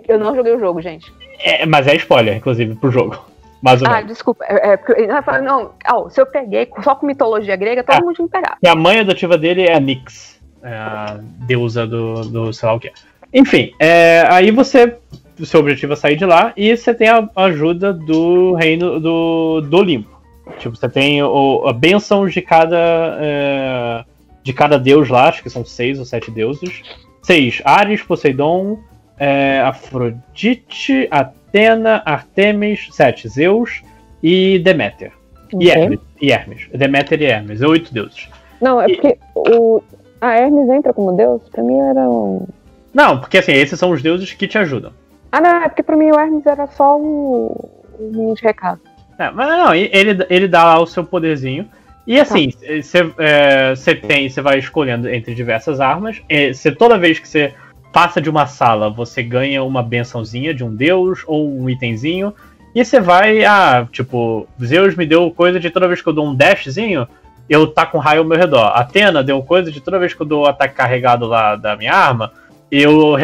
Eu 0.07 0.19
não 0.19 0.35
joguei 0.35 0.53
o 0.55 0.59
jogo, 0.59 0.81
gente. 0.81 1.11
É, 1.39 1.65
mas 1.65 1.87
é 1.87 1.95
spoiler, 1.95 2.35
inclusive, 2.35 2.75
pro 2.75 2.91
jogo. 2.91 3.25
Mais 3.61 3.79
ou 3.81 3.87
Ah, 3.87 3.95
menos. 3.97 4.07
desculpa. 4.07 4.43
É, 4.45 4.71
é, 4.71 4.77
porque 4.77 4.99
eu 5.03 5.23
falei, 5.23 5.41
não, 5.43 5.71
ó, 5.87 6.09
se 6.09 6.19
eu 6.19 6.25
peguei 6.25 6.67
só 6.83 6.95
com 6.95 7.05
mitologia 7.05 7.55
grega, 7.55 7.83
todo 7.83 7.95
Ah. 7.97 8.01
mundo 8.01 8.15
tinha 8.15 8.27
que 8.27 8.31
pegar. 8.31 8.57
E 8.61 8.67
a 8.67 8.73
mãe 8.75 8.99
adotiva 8.99 9.37
dele 9.37 9.63
é 9.67 9.75
a 9.75 9.79
Nyx, 9.79 10.41
é 10.63 10.73
a 10.73 11.19
deusa 11.47 11.85
do, 11.85 12.21
do 12.27 12.51
sei 12.53 12.67
lá 12.67 12.73
o 12.75 12.79
que. 12.79 12.91
Enfim, 13.31 13.71
é, 13.79 14.25
aí 14.29 14.49
você. 14.49 14.97
O 15.41 15.45
seu 15.45 15.59
objetivo 15.59 15.93
é 15.93 15.95
sair 15.95 16.15
de 16.15 16.25
lá 16.25 16.53
e 16.55 16.75
você 16.77 16.93
tem 16.93 17.09
a 17.09 17.27
ajuda 17.35 17.91
do 17.91 18.53
reino 18.53 18.99
do, 18.99 19.61
do 19.61 19.77
Olimpo. 19.77 20.21
Tipo, 20.59 20.75
você 20.75 20.87
tem 20.87 21.21
o, 21.23 21.63
a 21.67 21.73
bênção 21.73 22.27
de 22.27 22.41
cada. 22.41 22.77
é, 23.19 24.03
de 24.43 24.53
cada 24.53 24.77
deus 24.77 25.07
lá, 25.09 25.29
acho 25.29 25.41
que 25.43 25.49
são 25.49 25.63
seis 25.65 25.97
ou 25.99 26.05
sete 26.05 26.29
deuses. 26.31 26.81
Seis: 27.23 27.61
Ares, 27.63 28.01
Poseidon, 28.03 28.79
é, 29.17 29.59
Afrodite, 29.61 31.07
Atena, 31.09 32.01
Artemis, 32.05 32.87
sete: 32.91 33.27
Zeus 33.27 33.81
e 34.21 34.59
Deméter. 34.59 35.11
E 35.53 35.67
Ok. 35.69 35.71
Hermes. 35.71 35.99
E 36.21 36.31
Hermes. 36.31 36.67
Deméter 36.73 37.21
e 37.21 37.25
Hermes. 37.25 37.61
Oito 37.61 37.93
deuses. 37.93 38.27
Não, 38.61 38.81
é 38.81 38.85
E- 38.87 38.95
porque 38.95 39.17
o. 39.35 39.81
A 40.19 40.37
Hermes 40.37 40.69
entra 40.69 40.93
como 40.93 41.13
deus? 41.13 41.41
Pra 41.51 41.63
mim 41.63 41.79
era 41.79 42.07
um. 42.07 42.45
Não, 42.93 43.19
porque 43.19 43.39
assim, 43.39 43.53
esses 43.53 43.79
são 43.79 43.89
os 43.91 44.01
deuses 44.03 44.33
que 44.33 44.47
te 44.47 44.57
ajudam. 44.57 44.91
Ah, 45.31 45.39
não, 45.39 45.63
é 45.63 45.69
porque 45.69 45.83
pra 45.83 45.95
mim 45.95 46.11
o 46.11 46.19
Hermes 46.19 46.45
era 46.45 46.67
só 46.67 46.99
o. 46.99 47.69
o 47.99 48.11
menino 48.11 48.35
de 48.35 48.43
recado. 48.43 48.81
É, 49.17 49.29
mas 49.31 49.47
não, 49.47 49.73
ele, 49.73 50.25
ele 50.29 50.47
dá 50.47 50.63
lá 50.63 50.79
o 50.79 50.87
seu 50.87 51.03
poderzinho. 51.03 51.69
E 52.05 52.19
assim, 52.19 52.49
você 53.75 53.95
tem, 53.95 54.27
você 54.27 54.41
vai 54.41 54.57
escolhendo 54.57 55.07
entre 55.07 55.35
diversas 55.35 55.79
armas. 55.79 56.21
Você 56.51 56.71
toda 56.71 56.97
vez 56.97 57.19
que 57.19 57.27
você 57.27 57.53
passa 57.93 58.19
de 58.19 58.29
uma 58.29 58.47
sala, 58.47 58.89
você 58.89 59.21
ganha 59.21 59.63
uma 59.63 59.83
bençãozinha 59.83 60.53
de 60.53 60.63
um 60.63 60.75
deus 60.75 61.23
ou 61.27 61.47
um 61.47 61.69
itemzinho. 61.69 62.33
E 62.73 62.83
você 62.83 62.99
vai, 62.99 63.43
ah, 63.43 63.87
tipo, 63.91 64.47
Zeus 64.63 64.95
me 64.95 65.05
deu 65.05 65.29
coisa 65.31 65.59
de 65.59 65.69
toda 65.69 65.87
vez 65.87 66.01
que 66.01 66.07
eu 66.07 66.13
dou 66.13 66.25
um 66.25 66.33
dashzinho, 66.33 67.07
eu 67.49 67.67
tá 67.67 67.85
com 67.85 67.97
raio 67.97 68.21
ao 68.21 68.27
meu 68.27 68.37
redor. 68.37 68.71
Atena 68.75 69.21
deu 69.21 69.43
coisa 69.43 69.71
de 69.71 69.81
toda 69.81 69.99
vez 69.99 70.13
que 70.13 70.21
eu 70.21 70.25
dou 70.25 70.43
o 70.43 70.47
ataque 70.47 70.75
carregado 70.75 71.27
lá 71.27 71.55
da 71.55 71.75
minha 71.75 71.93
arma, 71.93 72.31
eu, 72.71 73.15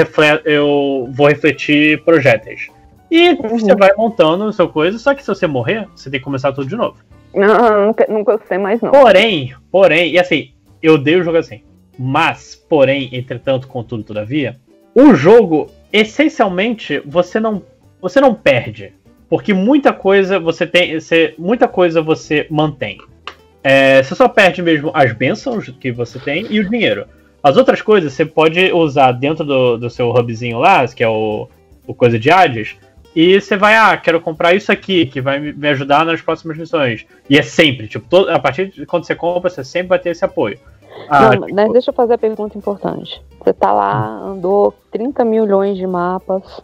eu 0.45 1.09
vou 1.11 1.27
refletir 1.27 2.03
projéteis. 2.03 2.67
E 3.09 3.35
você 3.35 3.73
vai 3.75 3.91
montando 3.97 4.45
o 4.45 4.53
seu 4.53 4.67
coisa, 4.67 4.99
só 4.99 5.13
que 5.13 5.21
se 5.21 5.27
você 5.27 5.47
morrer, 5.47 5.87
você 5.95 6.09
tem 6.09 6.19
que 6.19 6.23
começar 6.23 6.51
tudo 6.51 6.67
de 6.67 6.75
novo. 6.75 6.97
Não, 7.33 7.87
nunca, 7.87 8.05
nunca 8.09 8.37
gostei 8.37 8.57
mais, 8.57 8.81
não. 8.81 8.91
Porém, 8.91 9.53
porém, 9.71 10.11
e 10.11 10.19
assim, 10.19 10.51
eu 10.81 10.95
odeio 10.95 11.21
o 11.21 11.23
jogo 11.23 11.37
assim. 11.37 11.61
Mas, 11.97 12.55
porém, 12.55 13.09
entretanto, 13.13 13.67
contudo, 13.67 14.03
todavia, 14.03 14.57
o 14.93 15.15
jogo, 15.15 15.69
essencialmente, 15.91 17.01
você 17.05 17.39
não, 17.39 17.61
você 18.01 18.19
não 18.19 18.33
perde. 18.33 18.93
Porque 19.29 19.53
muita 19.53 19.91
coisa 19.91 20.39
você 20.39 20.65
tem. 20.65 20.99
Você, 20.99 21.33
muita 21.37 21.67
coisa 21.67 22.01
você 22.01 22.47
mantém. 22.49 22.97
É, 23.63 24.01
você 24.01 24.15
só 24.15 24.27
perde 24.29 24.61
mesmo 24.61 24.91
as 24.93 25.11
bênçãos 25.11 25.69
que 25.79 25.91
você 25.91 26.17
tem 26.19 26.45
e 26.49 26.59
o 26.59 26.69
dinheiro. 26.69 27.05
As 27.41 27.57
outras 27.57 27.81
coisas 27.81 28.13
você 28.13 28.25
pode 28.25 28.71
usar 28.71 29.11
dentro 29.11 29.45
do, 29.45 29.77
do 29.77 29.89
seu 29.89 30.09
hubzinho 30.09 30.59
lá, 30.59 30.87
que 30.87 31.03
é 31.03 31.07
o, 31.07 31.47
o 31.85 31.93
coisa 31.93 32.17
de 32.17 32.29
Hades, 32.29 32.75
e 33.15 33.39
você 33.39 33.57
vai, 33.57 33.75
ah, 33.75 33.97
quero 33.97 34.21
comprar 34.21 34.53
isso 34.53 34.71
aqui, 34.71 35.05
que 35.05 35.19
vai 35.19 35.39
me 35.39 35.67
ajudar 35.69 36.05
nas 36.05 36.21
próximas 36.21 36.55
missões. 36.55 37.05
E 37.27 37.37
é 37.37 37.41
sempre, 37.41 37.87
tipo, 37.87 38.07
todo, 38.07 38.29
a 38.29 38.37
partir 38.37 38.69
de 38.69 38.85
quando 38.85 39.05
você 39.05 39.15
compra, 39.15 39.49
você 39.49 39.63
sempre 39.63 39.87
vai 39.89 39.99
ter 39.99 40.11
esse 40.11 40.23
apoio. 40.23 40.59
Ah, 41.09 41.35
não, 41.35 41.47
mas 41.51 41.71
deixa 41.71 41.89
eu 41.89 41.95
fazer 41.95 42.13
a 42.13 42.17
pergunta 42.17 42.57
importante. 42.57 43.21
Você 43.39 43.53
tá 43.53 43.73
lá, 43.73 44.19
andou 44.19 44.73
30 44.91 45.25
milhões 45.25 45.77
de 45.77 45.87
mapas, 45.87 46.61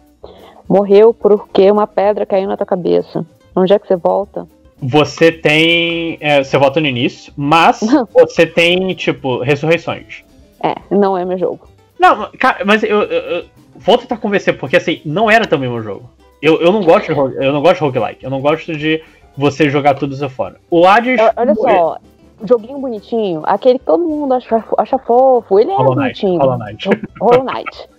morreu 0.70 1.14
porque 1.14 1.72
uma 1.72 1.88
pedra 1.88 2.26
caiu 2.26 2.48
na 2.48 2.58
tua 2.58 2.66
cabeça. 2.66 3.26
Onde 3.56 3.74
é 3.74 3.80
que 3.80 3.88
você 3.88 3.96
volta? 3.96 4.48
Você 4.80 5.32
tem. 5.32 6.18
é, 6.20 6.44
você 6.44 6.58
volta 6.58 6.80
no 6.80 6.88
início, 6.88 7.34
mas 7.36 7.80
você 8.14 8.46
tem, 8.46 8.94
tipo, 8.94 9.40
ressurreições. 9.42 10.24
É, 10.64 10.76
não 10.90 11.18
é 11.18 11.26
meu 11.26 11.38
jogo. 11.38 11.68
Não, 12.00 12.30
cara, 12.40 12.64
mas 12.66 12.82
eu, 12.84 13.02
eu, 13.04 13.22
eu 13.22 13.46
vou 13.76 13.98
tentar 13.98 14.18
convencer, 14.18 14.58
porque 14.58 14.78
assim, 14.78 15.02
não 15.06 15.30
era 15.30 15.46
também 15.46 15.70
meu 15.70 15.82
jogo. 15.84 16.10
Eu, 16.42 16.60
eu 16.62 16.72
não 16.72 16.82
gosto 16.84 17.14
de 17.14 17.20
eu 17.44 17.54
não 17.54 17.62
gosto 17.62 17.76
de 17.76 17.82
roguelike, 17.82 18.24
eu 18.24 18.30
não 18.30 18.42
gosto 18.42 18.76
de 18.76 19.04
você 19.38 19.70
jogar 19.70 19.94
tudo 19.96 20.14
isso 20.14 20.30
fora. 20.30 20.56
O 20.70 20.86
Hades. 20.86 21.20
Olha- 21.36 21.56
só, 21.56 21.98
joguinho 22.44 22.80
bonitinho, 22.80 23.42
aquele 23.46 23.80
que 23.80 23.86
todo 23.86 24.04
mundo 24.04 24.34
acha, 24.34 24.64
acha 24.78 24.98
fofo, 24.98 25.60
ele 25.60 25.72
é 25.72 25.76
Hollow 25.76 25.96
Knight, 25.96 26.22
bonitinho. 26.22 26.42
Hollow 26.42 26.58
Knight. 26.58 26.90
Hollow 27.22 27.44
Knight. 27.44 27.90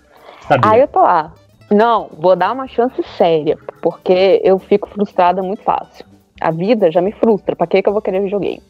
Aí 0.62 0.81
eu 0.81 0.89
tô 0.89 1.01
lá. 1.01 1.33
Não, 1.70 2.09
vou 2.12 2.36
dar 2.36 2.52
uma 2.52 2.68
chance 2.68 3.02
séria, 3.17 3.59
porque 3.81 4.41
eu 4.44 4.59
fico 4.59 4.89
frustrada 4.89 5.43
muito 5.43 5.62
fácil. 5.62 6.05
A 6.41 6.51
vida 6.51 6.91
já 6.91 7.01
me 7.01 7.12
frustra, 7.12 7.57
pra 7.57 7.67
que 7.67 7.83
que 7.83 7.89
eu 7.89 7.93
vou 7.93 8.02
querer 8.02 8.20
videogame? 8.20 8.62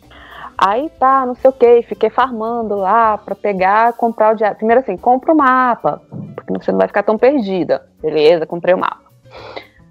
Aí 0.66 0.88
tá, 0.98 1.26
não 1.26 1.34
sei 1.34 1.50
o 1.50 1.52
que, 1.52 1.82
fiquei 1.82 2.08
farmando 2.08 2.76
lá 2.76 3.18
pra 3.18 3.34
pegar, 3.34 3.92
comprar 3.92 4.32
o 4.32 4.34
diário. 4.34 4.56
Primeiro 4.56 4.80
assim, 4.80 4.96
compra 4.96 5.34
o 5.34 5.36
mapa, 5.36 6.00
porque 6.34 6.54
você 6.54 6.72
não 6.72 6.78
vai 6.78 6.88
ficar 6.88 7.02
tão 7.02 7.18
perdida. 7.18 7.86
Beleza, 8.00 8.46
comprei 8.46 8.74
o 8.74 8.78
mapa. 8.78 9.02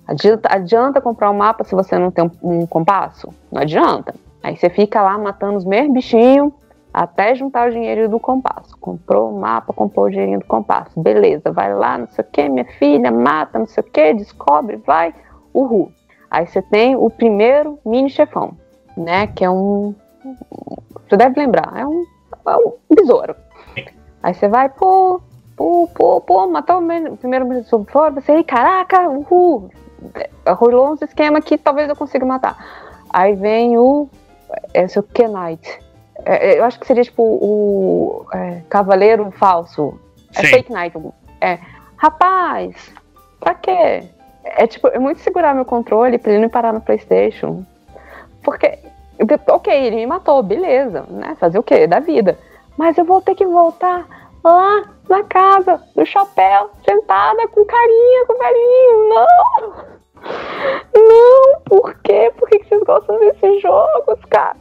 Adianta, 0.07 0.49
adianta 0.51 0.99
comprar 0.99 1.29
o 1.29 1.33
mapa 1.35 1.63
se 1.63 1.75
você 1.75 1.99
não 1.99 2.09
tem 2.09 2.25
um, 2.25 2.61
um 2.61 2.65
compasso? 2.65 3.29
Não 3.51 3.61
adianta. 3.61 4.15
Aí 4.41 4.57
você 4.57 4.67
fica 4.67 4.99
lá 5.03 5.15
matando 5.15 5.57
os 5.57 5.63
mesmos 5.63 5.93
bichinhos 5.93 6.51
até 6.91 7.35
juntar 7.35 7.69
o 7.69 7.71
dinheiro 7.71 8.09
do 8.09 8.19
compasso. 8.19 8.75
Comprou 8.79 9.31
o 9.31 9.39
mapa, 9.39 9.73
comprou 9.73 10.07
o 10.07 10.09
dinheirinho 10.09 10.39
do 10.39 10.45
compasso. 10.45 10.99
Beleza, 10.99 11.51
vai 11.51 11.71
lá, 11.71 11.99
não 11.99 12.07
sei 12.07 12.25
o 12.25 12.27
que, 12.31 12.49
minha 12.49 12.65
filha, 12.79 13.11
mata, 13.11 13.59
não 13.59 13.67
sei 13.67 13.83
o 13.83 13.91
que, 13.91 14.13
descobre, 14.15 14.77
vai, 14.77 15.13
uhul. 15.53 15.91
Aí 16.31 16.47
você 16.47 16.63
tem 16.63 16.95
o 16.95 17.11
primeiro 17.11 17.77
mini 17.85 18.09
chefão, 18.09 18.57
né? 18.97 19.27
Que 19.27 19.45
é 19.45 19.49
um. 19.51 19.93
Você 21.09 21.17
deve 21.17 21.39
lembrar, 21.39 21.71
é 21.75 21.85
um, 21.85 22.05
é 22.47 22.55
um 22.57 22.73
besouro. 22.95 23.35
Aí 24.21 24.33
você 24.33 24.47
vai, 24.47 24.69
pô, 24.69 25.21
pô, 25.55 25.89
pô, 25.93 26.21
pô, 26.21 26.47
matou 26.47 26.79
o 26.79 27.17
primeiro 27.17 27.45
besouro 27.45 27.85
fora, 27.91 28.13
você, 28.13 28.31
"Ei, 28.33 28.43
caraca, 28.43 29.09
uhul. 29.09 29.69
É, 30.15 30.29
Rolou 30.51 30.91
uns 30.91 31.01
esquema 31.01 31.41
que 31.41 31.57
talvez 31.57 31.87
eu 31.89 31.95
consiga 31.95 32.25
matar. 32.25 32.57
Aí 33.09 33.35
vem 33.35 33.77
o. 33.77 34.09
É 34.73 34.85
o 34.85 35.03
Kenite. 35.03 35.79
É, 36.25 36.59
eu 36.59 36.63
acho 36.63 36.79
que 36.79 36.87
seria 36.87 37.03
tipo 37.03 37.23
o 37.23 38.25
é, 38.33 38.61
Cavaleiro 38.69 39.31
Falso. 39.31 39.99
É 40.35 40.41
Sim. 40.41 40.47
Fake 40.47 40.73
Knight. 40.73 40.97
É. 41.39 41.59
Rapaz, 41.97 42.91
pra 43.39 43.53
quê? 43.53 44.03
É 44.43 44.67
tipo, 44.67 44.87
é 44.87 44.99
muito 44.99 45.21
segurar 45.21 45.55
meu 45.55 45.63
controle 45.63 46.17
pra 46.17 46.31
ele 46.31 46.41
não 46.41 46.49
parar 46.49 46.73
no 46.73 46.81
Playstation. 46.81 47.63
Porque, 48.43 48.77
ok, 49.49 49.73
ele 49.73 49.97
me 49.97 50.07
matou, 50.07 50.41
beleza, 50.43 51.05
né? 51.09 51.35
Fazer 51.39 51.59
o 51.59 51.63
quê? 51.63 51.87
Da 51.87 51.99
vida. 51.99 52.37
Mas 52.77 52.97
eu 52.97 53.05
vou 53.05 53.21
ter 53.21 53.35
que 53.35 53.45
voltar 53.45 54.05
lá 54.43 54.83
na 55.09 55.23
casa 55.23 55.81
do 55.95 56.05
chapéu, 56.05 56.69
sentada 56.85 57.47
com 57.49 57.65
carinha, 57.65 58.25
com 58.25 58.37
velhinho. 58.37 59.09
Não! 59.09 59.93
Não, 60.95 61.61
por 61.65 61.95
quê? 62.01 62.31
Por 62.37 62.49
que 62.49 62.63
vocês 62.63 62.81
gostam 62.83 63.19
desses 63.19 63.61
jogos, 63.61 64.19
cara? 64.29 64.57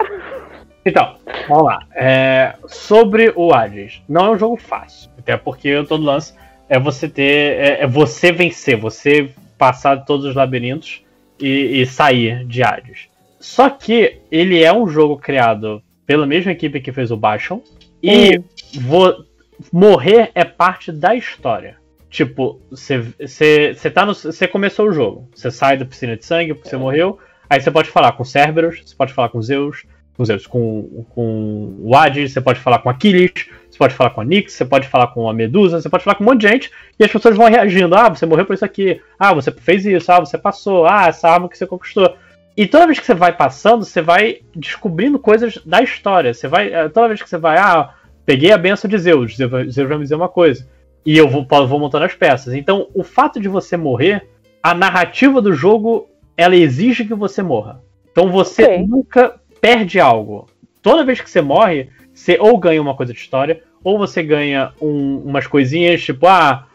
Então, 0.85 1.15
vamos 1.49 1.65
lá. 1.65 1.79
É, 1.95 2.55
sobre 2.67 3.33
o 3.37 3.55
Hades, 3.55 4.03
não 4.09 4.27
é 4.27 4.31
um 4.31 4.39
jogo 4.39 4.57
fácil. 4.57 5.11
Até 5.19 5.37
porque 5.37 5.85
todo 5.85 6.03
lance 6.03 6.35
é 6.69 6.79
você 6.79 7.09
ter. 7.09 7.59
É, 7.61 7.83
é 7.83 7.87
você 7.87 8.33
vencer, 8.33 8.77
você 8.77 9.33
passar 9.57 10.05
todos 10.05 10.27
os 10.27 10.35
labirintos 10.35 11.05
e, 11.39 11.81
e 11.81 11.87
sair 11.87 12.45
de 12.45 12.65
Hades. 12.65 13.09
Só 13.43 13.69
que 13.69 14.21
ele 14.31 14.63
é 14.63 14.73
um 14.73 14.87
jogo 14.89 15.17
criado 15.19 15.83
pela 16.07 16.27
mesma 16.27 16.53
equipe 16.53 16.81
que 16.81 16.93
fez 16.93 17.11
o 17.11 17.17
Bastion. 17.17 17.61
E 18.03 18.41
vo- 18.81 19.25
morrer 19.73 20.31
é 20.35 20.45
parte 20.45 20.91
da 20.93 21.15
história. 21.15 21.77
Tipo, 22.11 22.61
você 22.71 23.75
tá 23.93 24.05
no- 24.07 24.15
você 24.15 24.47
começou 24.47 24.89
o 24.89 24.93
jogo. 24.93 25.29
Você 25.35 25.51
sai 25.51 25.77
da 25.77 25.85
piscina 25.85 26.17
de 26.17 26.25
sangue 26.25 26.55
porque 26.55 26.69
você 26.69 26.77
morreu. 26.77 27.19
Aí 27.49 27.61
você 27.61 27.71
pode 27.71 27.89
falar 27.91 28.13
com 28.13 28.25
Cerberus, 28.25 28.81
você 28.85 28.95
pode 28.95 29.13
falar 29.13 29.29
com 29.29 29.41
Zeus, 29.43 29.85
com 30.17 30.25
Zeus, 30.25 30.47
com, 30.47 31.05
com 31.15 31.77
o 31.81 31.95
Hades, 31.97 32.33
você 32.33 32.41
pode 32.41 32.61
falar 32.61 32.79
com 32.81 32.89
Aquiles, 32.91 33.33
você 33.71 33.79
pode 33.79 33.95
falar 33.95 34.11
com 34.11 34.21
a 34.21 34.25
Nyx, 34.25 34.53
você 34.53 34.65
pode 34.65 34.87
falar 34.89 35.07
com 35.09 35.29
a 35.29 35.33
Medusa, 35.35 35.81
você 35.81 35.89
pode 35.89 36.05
falar 36.05 36.17
com 36.17 36.25
um 36.25 36.27
monte 36.29 36.41
de 36.43 36.49
gente, 36.49 36.71
e 36.99 37.05
as 37.05 37.11
pessoas 37.11 37.37
vão 37.37 37.49
reagindo. 37.49 37.95
Ah, 37.95 38.09
você 38.09 38.27
morreu 38.27 38.45
por 38.47 38.55
isso 38.55 38.65
aqui. 38.65 39.01
Ah, 39.19 39.33
você 39.35 39.51
fez 39.51 39.85
isso. 39.87 40.11
Ah, 40.13 40.21
você 40.21 40.37
passou. 40.39 40.87
Ah, 40.87 41.07
essa 41.09 41.29
arma 41.29 41.49
que 41.49 41.57
você 41.57 41.67
conquistou. 41.67 42.15
E 42.57 42.67
toda 42.67 42.87
vez 42.87 42.99
que 42.99 43.07
você 43.07 43.15
vai 43.15 43.35
passando, 43.35 43.85
você 43.85 44.03
vai 44.03 44.41
descobrindo 44.55 45.19
coisas 45.19 45.59
da 45.65 45.81
história. 45.83 46.35
Você 46.35 46.47
vai. 46.49 46.73
eh, 46.73 46.89
Toda 46.89 47.09
vez 47.09 47.23
que 47.23 47.29
você 47.29 47.39
vai, 47.39 47.57
ah, 47.59 47.95
peguei 48.27 48.53
a 48.53 48.59
benção 48.59 48.89
de 48.91 48.99
Zeus, 48.99 49.37
Zeus 49.37 49.51
vai- 49.51 49.71
Zeus 49.71 49.89
vai 49.89 49.97
me 49.99 50.03
dizer 50.05 50.15
uma 50.17 50.29
coisa. 50.29 50.69
E 51.05 51.17
eu 51.17 51.29
vou, 51.29 51.47
vou 51.67 51.79
montando 51.81 52.05
as 52.05 52.15
peças. 52.15 52.55
Então, 52.55 52.89
o 52.95 53.03
fato 53.03 53.41
de 53.41 53.49
você 53.49 53.77
morrer, 53.77 54.29
a 54.63 54.75
narrativa 54.75 55.41
do 55.41 55.53
jogo, 55.53 56.09
ela 56.37 56.55
exige 56.55 57.05
que 57.05 57.15
você 57.15 57.43
morra. 57.43 57.81
Então 58.11 58.31
você 58.31 58.65
Ok. 58.65 58.87
nunca 58.87 59.35
perde 59.61 59.99
algo. 59.99 60.47
Toda 60.83 61.05
vez 61.05 61.21
que 61.21 61.31
você 61.31 61.41
morre, 61.41 61.89
você 62.13 62.37
ou 62.39 62.59
ganha 62.59 62.83
uma 62.83 62.95
coisa 62.95 63.13
de 63.13 63.19
história, 63.19 63.63
ou 63.83 63.97
você 63.99 64.23
ganha 64.23 64.73
um- 64.81 65.19
umas 65.25 65.47
coisinhas, 65.47 66.03
tipo, 66.03 66.27
ah, 66.27 66.67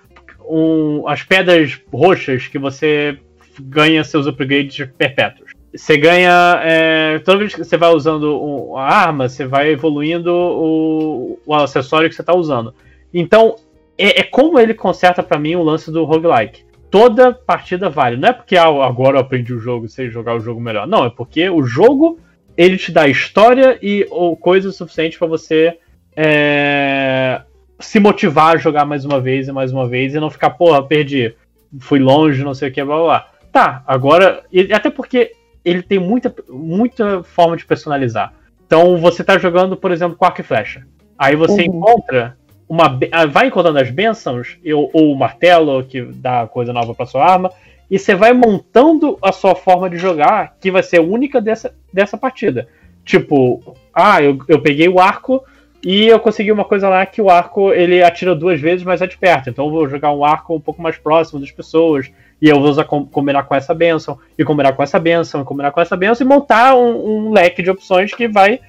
um- 0.49 1.07
as 1.07 1.23
pedras 1.23 1.79
roxas 1.93 2.47
que 2.47 2.57
você 2.57 3.17
ganha 3.61 4.03
seus 4.03 4.25
upgrades 4.27 4.87
perpétuos. 4.97 5.51
Você 5.75 5.97
ganha. 5.97 6.61
é, 6.63 7.19
toda 7.19 7.39
vez 7.39 7.53
que 7.53 7.63
você 7.63 7.77
vai 7.77 7.89
usando 7.89 8.73
a 8.75 8.83
arma, 8.83 9.29
você 9.29 9.45
vai 9.45 9.69
evoluindo 9.71 10.33
o, 10.33 11.39
o 11.45 11.53
acessório 11.53 12.09
que 12.09 12.15
você 12.15 12.21
está 12.21 12.35
usando. 12.35 12.73
Então, 13.13 13.55
é, 13.97 14.21
é 14.21 14.23
como 14.23 14.59
ele 14.59 14.73
conserta 14.73 15.23
pra 15.23 15.39
mim 15.39 15.55
o 15.55 15.63
lance 15.63 15.91
do 15.91 16.03
roguelike. 16.03 16.65
Toda 16.89 17.33
partida 17.33 17.89
vale. 17.89 18.15
Não 18.15 18.29
é 18.29 18.33
porque 18.33 18.55
ah, 18.55 18.67
agora 18.67 19.17
eu 19.17 19.21
aprendi 19.21 19.53
o 19.53 19.59
jogo, 19.59 19.89
sei 19.89 20.09
jogar 20.09 20.35
o 20.35 20.39
jogo 20.39 20.61
melhor. 20.61 20.87
Não, 20.87 21.05
é 21.05 21.09
porque 21.09 21.49
o 21.49 21.63
jogo 21.63 22.19
ele 22.55 22.77
te 22.77 22.91
dá 22.91 23.07
história 23.07 23.77
e 23.81 24.07
ou 24.09 24.35
coisa 24.35 24.71
suficiente 24.71 25.17
pra 25.17 25.27
você 25.27 25.77
é, 26.15 27.41
se 27.79 27.99
motivar 27.99 28.55
a 28.55 28.57
jogar 28.57 28.85
mais 28.85 29.05
uma 29.05 29.21
vez 29.21 29.47
e 29.47 29.51
mais 29.51 29.71
uma 29.71 29.87
vez 29.87 30.15
e 30.15 30.19
não 30.19 30.31
ficar, 30.31 30.51
porra, 30.51 30.81
perdi, 30.81 31.35
fui 31.79 31.99
longe, 31.99 32.43
não 32.43 32.55
sei 32.55 32.69
o 32.69 32.71
que, 32.71 32.83
blá 32.83 32.95
blá 32.95 33.05
blá. 33.05 33.31
Tá, 33.51 33.83
agora. 33.85 34.43
e 34.51 34.73
Até 34.73 34.89
porque 34.89 35.31
ele 35.69 35.81
tem 35.81 35.99
muita, 35.99 36.33
muita 36.49 37.23
forma 37.23 37.57
de 37.57 37.65
personalizar. 37.65 38.33
Então 38.65 38.97
você 38.97 39.23
tá 39.23 39.37
jogando, 39.37 39.75
por 39.77 39.91
exemplo, 39.91 40.17
com 40.17 40.25
arco 40.25 40.41
e 40.41 40.43
flecha. 40.43 40.85
Aí 41.17 41.35
você 41.35 41.63
Uhum. 41.63 41.75
encontra 41.77 42.37
uma. 42.69 42.99
ah, 43.11 43.25
Vai 43.25 43.47
encontrando 43.47 43.79
as 43.79 43.89
bênçãos, 43.89 44.57
ou, 44.73 44.89
ou 44.93 45.11
o 45.13 45.17
martelo, 45.17 45.83
que 45.83 46.01
dá 46.01 46.47
coisa 46.47 46.73
nova 46.73 46.93
pra 46.93 47.05
sua 47.05 47.23
arma. 47.25 47.51
E 47.89 47.97
você 47.97 48.13
vai 48.13 48.33
montando 48.33 49.17
a 49.21 49.31
sua 49.31 49.55
forma 49.55 49.89
de 49.89 49.97
jogar, 49.97 50.55
que 50.59 50.69
vai 50.69 50.83
ser 50.83 50.99
única 50.99 51.39
dessa, 51.39 51.73
dessa 51.93 52.17
partida. 52.17 52.67
Tipo, 53.05 53.75
ah, 53.93 54.21
eu, 54.21 54.37
eu 54.49 54.59
peguei 54.61 54.89
o 54.89 54.99
arco 54.99 55.41
e 55.81 56.07
eu 56.07 56.19
consegui 56.19 56.51
uma 56.51 56.65
coisa 56.65 56.89
lá 56.89 57.05
que 57.05 57.21
o 57.21 57.29
arco 57.29 57.71
ele 57.71 58.03
atira 58.03 58.35
duas 58.35 58.59
vezes, 58.59 58.83
mas 58.83 59.01
é 59.01 59.07
de 59.07 59.17
perto. 59.17 59.49
Então 59.49 59.65
eu 59.67 59.71
vou 59.71 59.87
jogar 59.87 60.11
um 60.11 60.25
arco 60.25 60.53
um 60.53 60.59
pouco 60.59 60.81
mais 60.81 60.97
próximo 60.97 61.39
das 61.39 61.51
pessoas. 61.51 62.11
E 62.41 62.47
eu 62.49 62.59
vou 62.59 62.69
usar, 62.69 62.83
com- 62.83 63.05
combinar 63.05 63.43
com 63.43 63.55
essa 63.55 63.73
benção, 63.73 64.19
e 64.37 64.43
combinar 64.43 64.73
com 64.73 64.83
essa 64.83 64.99
benção, 64.99 65.41
e 65.41 65.43
combinar 65.43 65.71
com 65.71 65.81
essa 65.81 65.97
benção, 65.97 66.25
e 66.25 66.29
montar 66.29 66.75
um, 66.75 67.27
um 67.27 67.31
leque 67.31 67.63
de 67.63 67.69
opções 67.71 68.13
que 68.13 68.27
vai, 68.27 68.59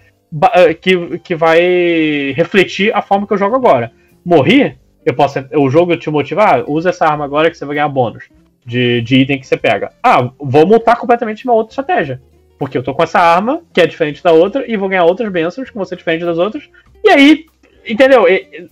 eh, 0.55 0.75
que, 0.75 1.19
que 1.19 1.35
vai 1.35 2.33
refletir 2.35 2.95
a 2.95 3.03
forma 3.03 3.27
que 3.27 3.33
eu 3.33 3.39
jogo 3.39 3.57
agora. 3.57 3.93
Morri, 4.25 4.77
eu 5.05 5.15
posso, 5.15 5.45
o 5.55 5.69
jogo 5.71 5.97
te 5.97 6.11
motivar, 6.11 6.65
usa 6.69 6.91
essa 6.91 7.07
arma 7.07 7.25
agora 7.25 7.51
que 7.51 7.57
você 7.57 7.65
vai 7.65 7.77
ganhar 7.77 7.89
bônus 7.89 8.25
de, 8.65 9.01
de 9.03 9.17
item 9.17 9.39
que 9.39 9.47
você 9.47 9.57
pega. 9.57 9.93
Ah, 10.03 10.31
vou 10.39 10.67
montar 10.67 10.97
completamente 10.97 11.45
uma 11.45 11.55
outra 11.55 11.73
estratégia. 11.73 12.21
Porque 12.59 12.77
eu 12.77 12.83
tô 12.83 12.93
com 12.93 13.03
essa 13.03 13.21
arma, 13.21 13.63
que 13.73 13.81
é 13.81 13.87
diferente 13.87 14.23
da 14.23 14.33
outra, 14.33 14.65
e 14.71 14.77
vou 14.77 14.89
ganhar 14.89 15.05
outras 15.05 15.31
bênçãos 15.31 15.71
que 15.71 15.77
vão 15.77 15.85
ser 15.85 15.97
diferentes 15.97 16.27
das 16.27 16.39
outras. 16.39 16.69
E 17.05 17.09
aí, 17.09 17.47
entendeu? 17.87 18.25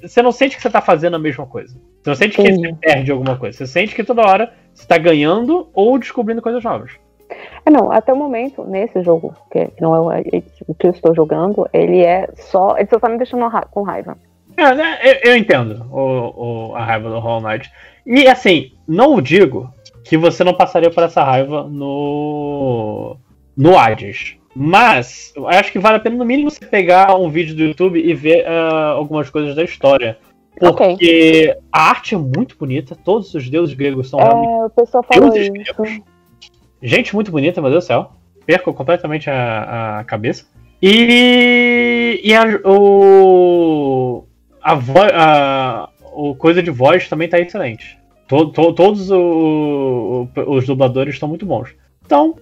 Você 0.03 0.21
não 0.21 0.33
sente 0.33 0.57
que 0.57 0.63
você 0.63 0.69
tá 0.69 0.81
fazendo 0.81 1.15
a 1.15 1.19
mesma 1.19 1.47
coisa. 1.47 1.75
Você 2.03 2.11
não 2.11 2.17
sente 2.17 2.37
que 2.37 2.43
Entendi. 2.43 2.69
você 2.69 2.75
perde 2.75 3.13
alguma 3.13 3.37
coisa. 3.37 3.57
Você 3.57 3.67
sente 3.67 3.95
que 3.95 4.03
toda 4.03 4.23
hora 4.23 4.53
você 4.77 4.87
tá 4.87 4.99
ganhando 4.99 5.69
ou 5.75 5.99
descobrindo 5.99 6.43
coisas 6.43 6.63
novas. 6.63 6.93
É, 7.65 7.71
não, 7.71 7.91
até 7.91 8.13
o 8.13 8.17
momento, 8.17 8.63
nesse 8.65 9.03
jogo, 9.03 9.35
que 9.51 9.69
não 9.81 9.95
é 9.97 10.01
o- 10.21 10.43
o 10.69 10.75
que 10.75 10.87
eu 10.87 10.91
estou 10.93 11.15
jogando, 11.15 11.69
ele 11.73 12.01
é 12.05 12.29
só. 12.37 12.77
Ele 12.79 12.89
só 12.89 13.01
tá 13.01 13.09
me 13.09 13.19
deixando 13.19 13.45
com 13.71 13.83
raiva. 13.83 14.17
É, 14.57 14.75
né? 14.75 14.99
Eu, 15.03 15.33
eu 15.33 15.37
entendo 15.37 15.85
o, 15.91 16.69
o- 16.71 16.75
a 16.77 16.85
raiva 16.85 17.09
do 17.11 17.19
Hollow 17.19 17.41
Knight. 17.49 17.71
E 18.07 18.29
assim, 18.29 18.73
não 18.87 19.21
digo 19.21 19.69
que 20.05 20.17
você 20.17 20.45
não 20.45 20.55
passaria 20.55 20.91
por 20.91 21.03
essa 21.03 21.25
raiva 21.25 21.65
no. 21.65 23.17
no 23.57 23.77
Hades. 23.77 24.37
Mas 24.55 25.35
acho 25.49 25.71
que 25.73 25.79
vale 25.79 25.97
a 25.97 26.01
pena, 26.01 26.17
no 26.17 26.25
mínimo, 26.25 26.51
você 26.51 26.65
pegar 26.65 27.15
um 27.15 27.29
vídeo 27.29 27.55
do 27.55 27.63
YouTube 27.63 28.01
e 28.01 28.15
ver 28.15 28.47
ah, 28.47 28.93
algumas 28.97 29.29
coisas 29.29 29.55
da 29.55 29.63
história. 29.65 30.17
Porque 30.59 31.57
a 31.71 31.91
arte 31.91 32.15
é 32.15 32.19
muito 32.19 32.57
bonita, 32.59 32.97
todos 32.97 33.35
os 33.35 33.49
deuses 33.49 33.75
gregos 33.75 34.09
são 34.11 34.19
É, 34.21 34.65
o 34.65 34.71
pessoal 34.71 35.03
falou 35.05 35.31
Deuses 35.31 35.51
isso. 35.55 36.03
Gente 36.83 37.15
muito 37.15 37.31
bonita, 37.31 37.61
meu 37.61 37.71
Deus 37.71 37.85
do 37.85 37.87
céu. 37.87 38.11
Perco 38.45 38.73
completamente 38.73 39.29
a, 39.29 39.99
a 40.01 40.05
cabeça. 40.05 40.45
E. 40.83 42.21
E 42.23 42.35
a, 42.35 42.45
o. 42.69 44.25
A, 44.63 44.75
vo, 44.75 44.95
a. 45.13 45.89
O 46.15 46.35
coisa 46.35 46.63
de 46.63 46.71
voz 46.71 47.09
também 47.09 47.29
tá 47.29 47.39
excelente. 47.39 47.99
To, 48.29 48.47
to- 48.51 48.73
todos 48.73 49.11
o- 49.11 50.27
os 50.47 50.67
dubladores 50.67 51.15
estão 51.15 51.29
muito 51.29 51.45
bons. 51.45 51.75
Então, 52.05 52.37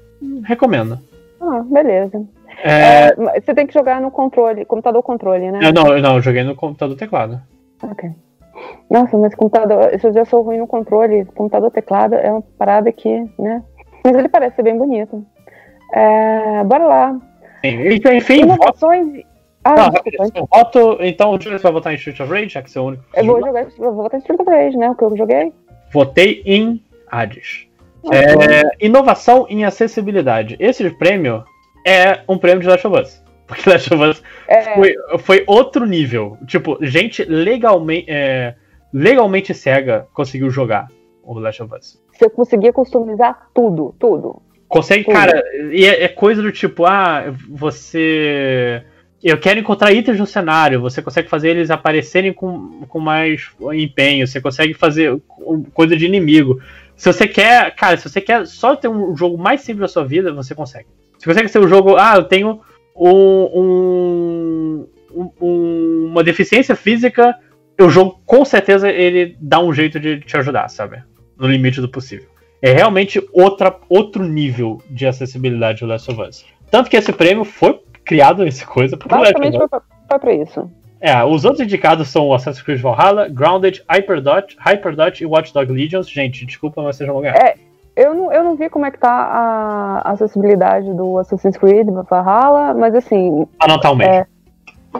recomendo. 0.44 0.98
Ah, 1.40 1.62
beleza. 1.70 2.24
É, 2.62 3.08
É, 3.08 3.40
você 3.40 3.52
tem 3.54 3.66
que 3.66 3.74
jogar 3.74 4.00
no 4.00 4.10
controle, 4.10 4.64
computador 4.64 5.02
controle, 5.02 5.50
né? 5.50 5.58
eu 5.62 5.72
não, 5.72 5.88
eu 5.88 6.00
não, 6.00 6.14
eu 6.16 6.22
joguei 6.22 6.44
no 6.44 6.54
computador 6.54 6.96
teclado. 6.96 7.40
Ok. 7.90 8.10
Nossa, 8.90 9.16
mas 9.18 9.34
computador, 9.34 9.90
eu 9.92 10.12
já 10.12 10.24
sou 10.24 10.42
ruim 10.42 10.58
no 10.58 10.66
controle, 10.66 11.24
computador 11.26 11.70
teclado 11.70 12.14
é 12.14 12.30
uma 12.30 12.42
parada 12.56 12.90
que, 12.92 13.24
né? 13.38 13.62
Mas 14.04 14.14
ele 14.14 14.28
parece 14.28 14.56
ser 14.56 14.62
bem 14.62 14.76
bonito. 14.76 15.24
É, 15.92 16.62
bora 16.64 16.86
lá. 16.86 17.20
Enfim, 17.62 18.16
enfim 18.16 18.46
voto, 18.46 18.54
Inovações. 18.54 19.24
Ah, 19.64 19.74
não, 19.76 20.46
voto. 20.46 20.98
Então, 21.00 21.30
o 21.30 21.40
Júlio 21.40 21.58
vai 21.58 21.72
votar 21.72 21.92
em 21.92 21.96
Street 21.96 22.20
of 22.20 22.30
Rage, 22.30 22.50
já 22.50 22.62
que 22.62 22.70
você 22.70 22.78
é 22.78 22.82
o 22.82 22.84
único. 22.84 23.04
Eu 23.14 23.24
vou 23.24 23.40
jogar, 23.40 23.62
eu 23.62 23.70
vou 23.78 24.02
botar 24.02 24.18
Street 24.18 24.40
of 24.40 24.50
Rage, 24.50 24.76
né? 24.76 24.90
O 24.90 24.94
que 24.94 25.04
eu 25.04 25.16
joguei. 25.16 25.52
Votei 25.90 26.42
em 26.44 26.84
Hades. 27.10 27.66
É, 28.12 28.84
inovação 28.84 29.46
em 29.48 29.64
acessibilidade. 29.64 30.56
Esse 30.60 30.90
prêmio 30.90 31.42
é 31.86 32.20
um 32.28 32.36
prêmio 32.36 32.60
de 32.60 32.68
Last 32.68 32.86
of 32.86 33.00
Us. 33.00 33.23
Porque 33.46 33.68
Last 33.68 33.92
of 33.92 34.02
Us 34.02 34.22
É, 34.48 34.74
foi, 34.74 34.94
foi 35.18 35.44
outro 35.46 35.84
nível. 35.84 36.38
Tipo, 36.46 36.78
gente 36.80 37.24
legalmente, 37.24 38.10
é, 38.10 38.54
legalmente 38.92 39.52
cega 39.52 40.06
conseguiu 40.12 40.50
jogar 40.50 40.88
o 41.22 41.38
Last 41.38 41.62
of 41.62 41.74
Us. 41.74 42.00
você 42.12 42.28
conseguia 42.30 42.72
customizar 42.72 43.48
tudo, 43.54 43.94
tudo. 43.98 44.42
Consegue, 44.74 45.04
Tudo. 45.04 45.14
cara, 45.14 45.40
e 45.72 45.84
é, 45.84 46.02
é 46.02 46.08
coisa 46.08 46.42
do 46.42 46.50
tipo, 46.50 46.84
ah, 46.84 47.32
você. 47.48 48.82
Eu 49.22 49.38
quero 49.38 49.60
encontrar 49.60 49.92
itens 49.92 50.18
no 50.18 50.26
cenário, 50.26 50.80
você 50.80 51.00
consegue 51.00 51.28
fazer 51.28 51.50
eles 51.50 51.70
aparecerem 51.70 52.32
com, 52.32 52.82
com 52.88 52.98
mais 52.98 53.50
empenho, 53.72 54.26
você 54.26 54.40
consegue 54.40 54.74
fazer 54.74 55.16
coisa 55.72 55.96
de 55.96 56.04
inimigo. 56.04 56.60
Se 56.96 57.10
você 57.10 57.26
quer, 57.26 57.74
cara, 57.76 57.96
se 57.96 58.08
você 58.08 58.20
quer 58.20 58.46
só 58.46 58.74
ter 58.74 58.88
um 58.88 59.16
jogo 59.16 59.38
mais 59.38 59.60
simples 59.60 59.80
da 59.80 59.88
sua 59.88 60.04
vida, 60.04 60.32
você 60.32 60.56
consegue. 60.56 60.88
Você 61.16 61.26
consegue 61.26 61.48
ser 61.48 61.60
um 61.60 61.68
jogo, 61.68 61.96
ah, 61.96 62.16
eu 62.16 62.24
tenho 62.24 62.60
um, 62.96 64.86
um- 65.14 65.30
um- 65.40 66.06
uma 66.10 66.22
deficiência 66.22 66.76
física, 66.76 67.34
o 67.80 67.88
jogo 67.88 68.20
com 68.24 68.44
certeza 68.44 68.88
ele 68.90 69.36
dá 69.40 69.60
um 69.60 69.72
jeito 69.72 69.98
de 69.98 70.20
te 70.20 70.36
ajudar, 70.36 70.68
sabe? 70.68 71.02
No 71.36 71.46
limite 71.48 71.80
do 71.80 71.88
possível. 71.88 72.28
É 72.62 72.72
realmente 72.72 73.22
outra, 73.32 73.76
outro 73.88 74.24
nível 74.24 74.80
de 74.88 75.06
acessibilidade 75.06 75.80
do 75.80 75.86
Last 75.86 76.10
of 76.10 76.20
Us. 76.22 76.44
Tanto 76.70 76.88
que 76.88 76.96
esse 76.96 77.12
prêmio 77.12 77.44
foi 77.44 77.78
criado, 78.04 78.46
essa 78.46 78.64
coisa, 78.64 78.96
of 78.96 79.08
Basicamente 79.08 79.58
foi 79.58 79.68
pra, 79.68 79.82
foi 80.08 80.18
pra 80.18 80.32
isso. 80.34 80.70
É, 81.00 81.22
os 81.22 81.44
outros 81.44 81.62
indicados 81.62 82.08
são 82.08 82.28
o 82.28 82.34
Assassin's 82.34 82.62
Creed 82.64 82.80
Valhalla, 82.80 83.28
Grounded, 83.28 83.82
Hyperdot, 83.90 84.56
Hyperdot 84.58 85.22
e 85.22 85.26
Watch 85.26 85.52
Dogs 85.52 85.70
Legions. 85.70 86.08
Gente, 86.08 86.46
desculpa, 86.46 86.82
mas 86.82 86.96
vocês 86.96 87.06
vão 87.10 87.20
ganhar. 87.20 87.36
É. 87.36 87.56
Eu 87.96 88.14
não, 88.14 88.32
eu 88.32 88.42
não 88.42 88.56
vi 88.56 88.68
como 88.68 88.86
é 88.86 88.90
que 88.90 88.98
tá 88.98 89.10
a 89.10 90.10
acessibilidade 90.10 90.92
do 90.94 91.18
Assassin's 91.18 91.56
Creed 91.56 91.88
Valhalla, 91.88 92.74
mas 92.74 92.94
assim, 92.94 93.46
Ah, 93.60 93.68
não 93.68 93.78
tá 93.78 93.90
o 93.90 93.96
mês. 93.96 94.10
É. 94.10 94.26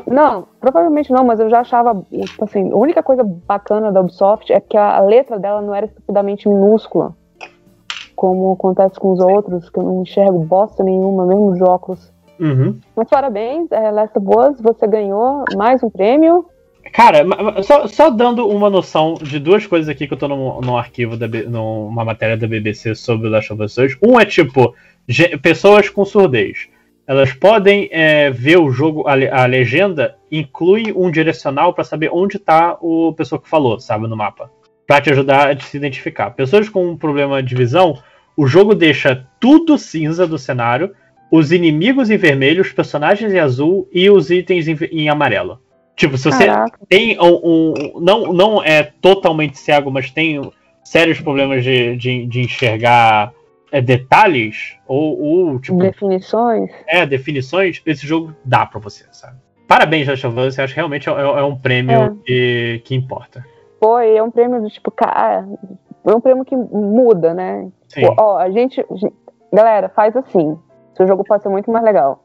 Não, 0.07 0.47
provavelmente 0.61 1.13
não, 1.13 1.25
mas 1.25 1.39
eu 1.39 1.49
já 1.49 1.61
achava, 1.61 2.05
tipo 2.11 2.45
assim, 2.45 2.71
a 2.73 2.77
única 2.77 3.03
coisa 3.03 3.23
bacana 3.23 3.93
da 3.93 4.01
Ubisoft 4.01 4.53
é 4.53 4.61
que 4.61 4.77
a 4.77 5.01
letra 5.01 5.39
dela 5.39 5.61
não 5.61 5.75
era 5.75 5.87
estupidamente 5.87 6.49
minúscula, 6.49 7.15
como 8.17 8.53
acontece 8.53 8.99
com 8.99 9.13
os 9.13 9.21
outros, 9.21 9.71
que 9.71 9.79
eu 9.79 9.85
não 9.85 10.03
enxergo 10.03 10.39
bosta 10.41 10.83
nenhuma, 10.83 11.27
mesmo 11.27 11.49
os 11.49 11.61
óculos. 11.61 12.13
Uhum. 12.41 12.79
Mas 12.97 13.09
parabéns, 13.09 13.71
é, 13.71 13.91
Last 13.91 14.19
of 14.19 14.27
Us, 14.29 14.61
você 14.61 14.87
ganhou 14.87 15.45
mais 15.57 15.83
um 15.83 15.91
prêmio. 15.91 16.47
Cara, 16.93 17.25
só, 17.63 17.87
só 17.87 18.11
dando 18.11 18.47
uma 18.47 18.71
noção 18.71 19.15
de 19.15 19.39
duas 19.39 19.67
coisas 19.67 19.89
aqui 19.89 20.07
que 20.07 20.15
eu 20.15 20.19
tô 20.19 20.29
no, 20.29 20.61
no 20.61 20.77
arquivo, 20.77 21.17
da, 21.17 21.27
numa 21.27 22.05
matéria 22.05 22.37
da 22.37 22.47
BBC 22.47 22.95
sobre 22.95 23.27
o 23.27 23.31
Last 23.31 23.53
of 23.53 23.63
Us 23.63 23.75
2. 23.75 23.99
Um 24.03 24.21
é 24.21 24.25
tipo, 24.25 24.75
pessoas 25.43 25.89
com 25.89 26.05
surdez. 26.05 26.69
Elas 27.07 27.33
podem 27.33 27.89
é, 27.93 28.31
ver 28.31 28.59
o 28.59 28.71
jogo, 28.71 29.07
a, 29.07 29.43
a 29.43 29.47
legenda 29.47 30.17
inclui 30.31 30.93
um 30.95 31.11
direcional 31.11 31.75
pra 31.75 31.85
saber 31.85 32.11
onde 32.13 32.39
tá 32.39 32.79
o 32.81 33.13
pessoa 33.13 33.41
que 33.41 33.49
falou, 33.49 33.79
sabe, 33.79 34.07
no 34.07 34.17
mapa. 34.17 34.51
Pra 34.87 35.01
te 35.01 35.11
ajudar 35.11 35.51
a 35.51 35.61
se 35.61 35.77
identificar. 35.77 36.31
Pessoas 36.31 36.69
com 36.69 36.87
um 36.87 36.97
problema 36.97 37.43
de 37.43 37.55
visão, 37.55 37.99
o 38.37 38.47
jogo 38.47 38.75
deixa 38.75 39.27
tudo 39.39 39.77
cinza 39.77 40.27
do 40.27 40.39
cenário, 40.39 40.95
os 41.31 41.53
inimigos 41.53 42.11
em 42.11 42.17
vermelho, 42.17 42.63
os 42.63 42.73
personagens 42.73 43.33
em 43.33 43.39
azul 43.39 43.89
e 43.93 44.09
os 44.09 44.31
itens 44.31 44.69
em, 44.69 44.77
em 44.93 45.09
amarelo. 45.09 45.61
Tipo, 45.97 46.19
se 46.19 46.25
você 46.31 46.47
Caraca, 46.47 46.79
tem 46.89 47.17
um, 47.21 47.41
um- 47.45 48.01
não, 48.01 48.33
não 48.33 48.63
é 48.63 48.83
totalmente 49.01 49.59
cego, 49.59 49.91
mas 49.91 50.11
tem 50.11 50.41
sérios 50.83 51.21
problemas 51.21 51.63
de, 51.63 51.97
de, 51.97 52.27
de 52.27 52.41
enxergar 52.43 53.33
é, 53.71 53.81
detalhes 53.81 54.77
ou, 54.87 55.21
ou, 55.21 55.59
tipo, 55.61 55.79
definições. 55.79 56.71
é, 56.87 57.07
definições, 57.07 57.81
esse 57.87 58.07
jogo 58.07 58.35
dá 58.45 58.67
pra 58.67 58.81
você, 58.81 59.05
sabe? 59.13 59.37
Parabéns, 59.69 60.07
Last 60.09 60.27
of 60.27 60.39
Us, 60.39 60.59
eu 60.59 60.65
acho 60.65 60.75
que 60.75 60.81
realmente 60.81 61.09
é, 61.09 61.13
é 61.13 61.43
um 61.43 61.57
prêmio 61.57 61.97
É. 62.03 62.13
que, 62.25 62.83
que 62.85 62.95
importa. 62.95 63.45
Foi, 63.83 64.17
é 64.17 64.23
um 64.23 64.31
prêmio 64.31 64.61
do 64.61 64.69
tipo, 64.69 64.91
cara, 64.91 65.47
é 66.05 66.15
um 66.15 66.21
prêmio 66.21 66.45
que 66.45 66.55
muda, 66.57 67.33
né? 67.35 67.69
Sim. 67.89 68.03
Pô, 68.03 68.15
Ó, 68.19 68.37
a 68.39 68.51
gente, 68.51 68.85
galera, 69.53 69.89
faz 69.89 70.15
assim, 70.17 70.59
seu 70.97 71.07
jogo 71.07 71.25
pode 71.25 71.43
ser 71.43 71.49
muito 71.49 71.71
mais 71.71 71.85
legal. 71.85 72.25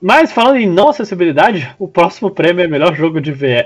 Mas 0.00 0.30
falando 0.32 0.56
em 0.56 0.66
não 0.68 0.88
acessibilidade, 0.90 1.74
o 1.78 1.88
próximo 1.88 2.30
prêmio 2.30 2.62
é 2.64 2.68
melhor 2.68 2.94
jogo 2.94 3.20
de 3.20 3.32
V- 3.32 3.64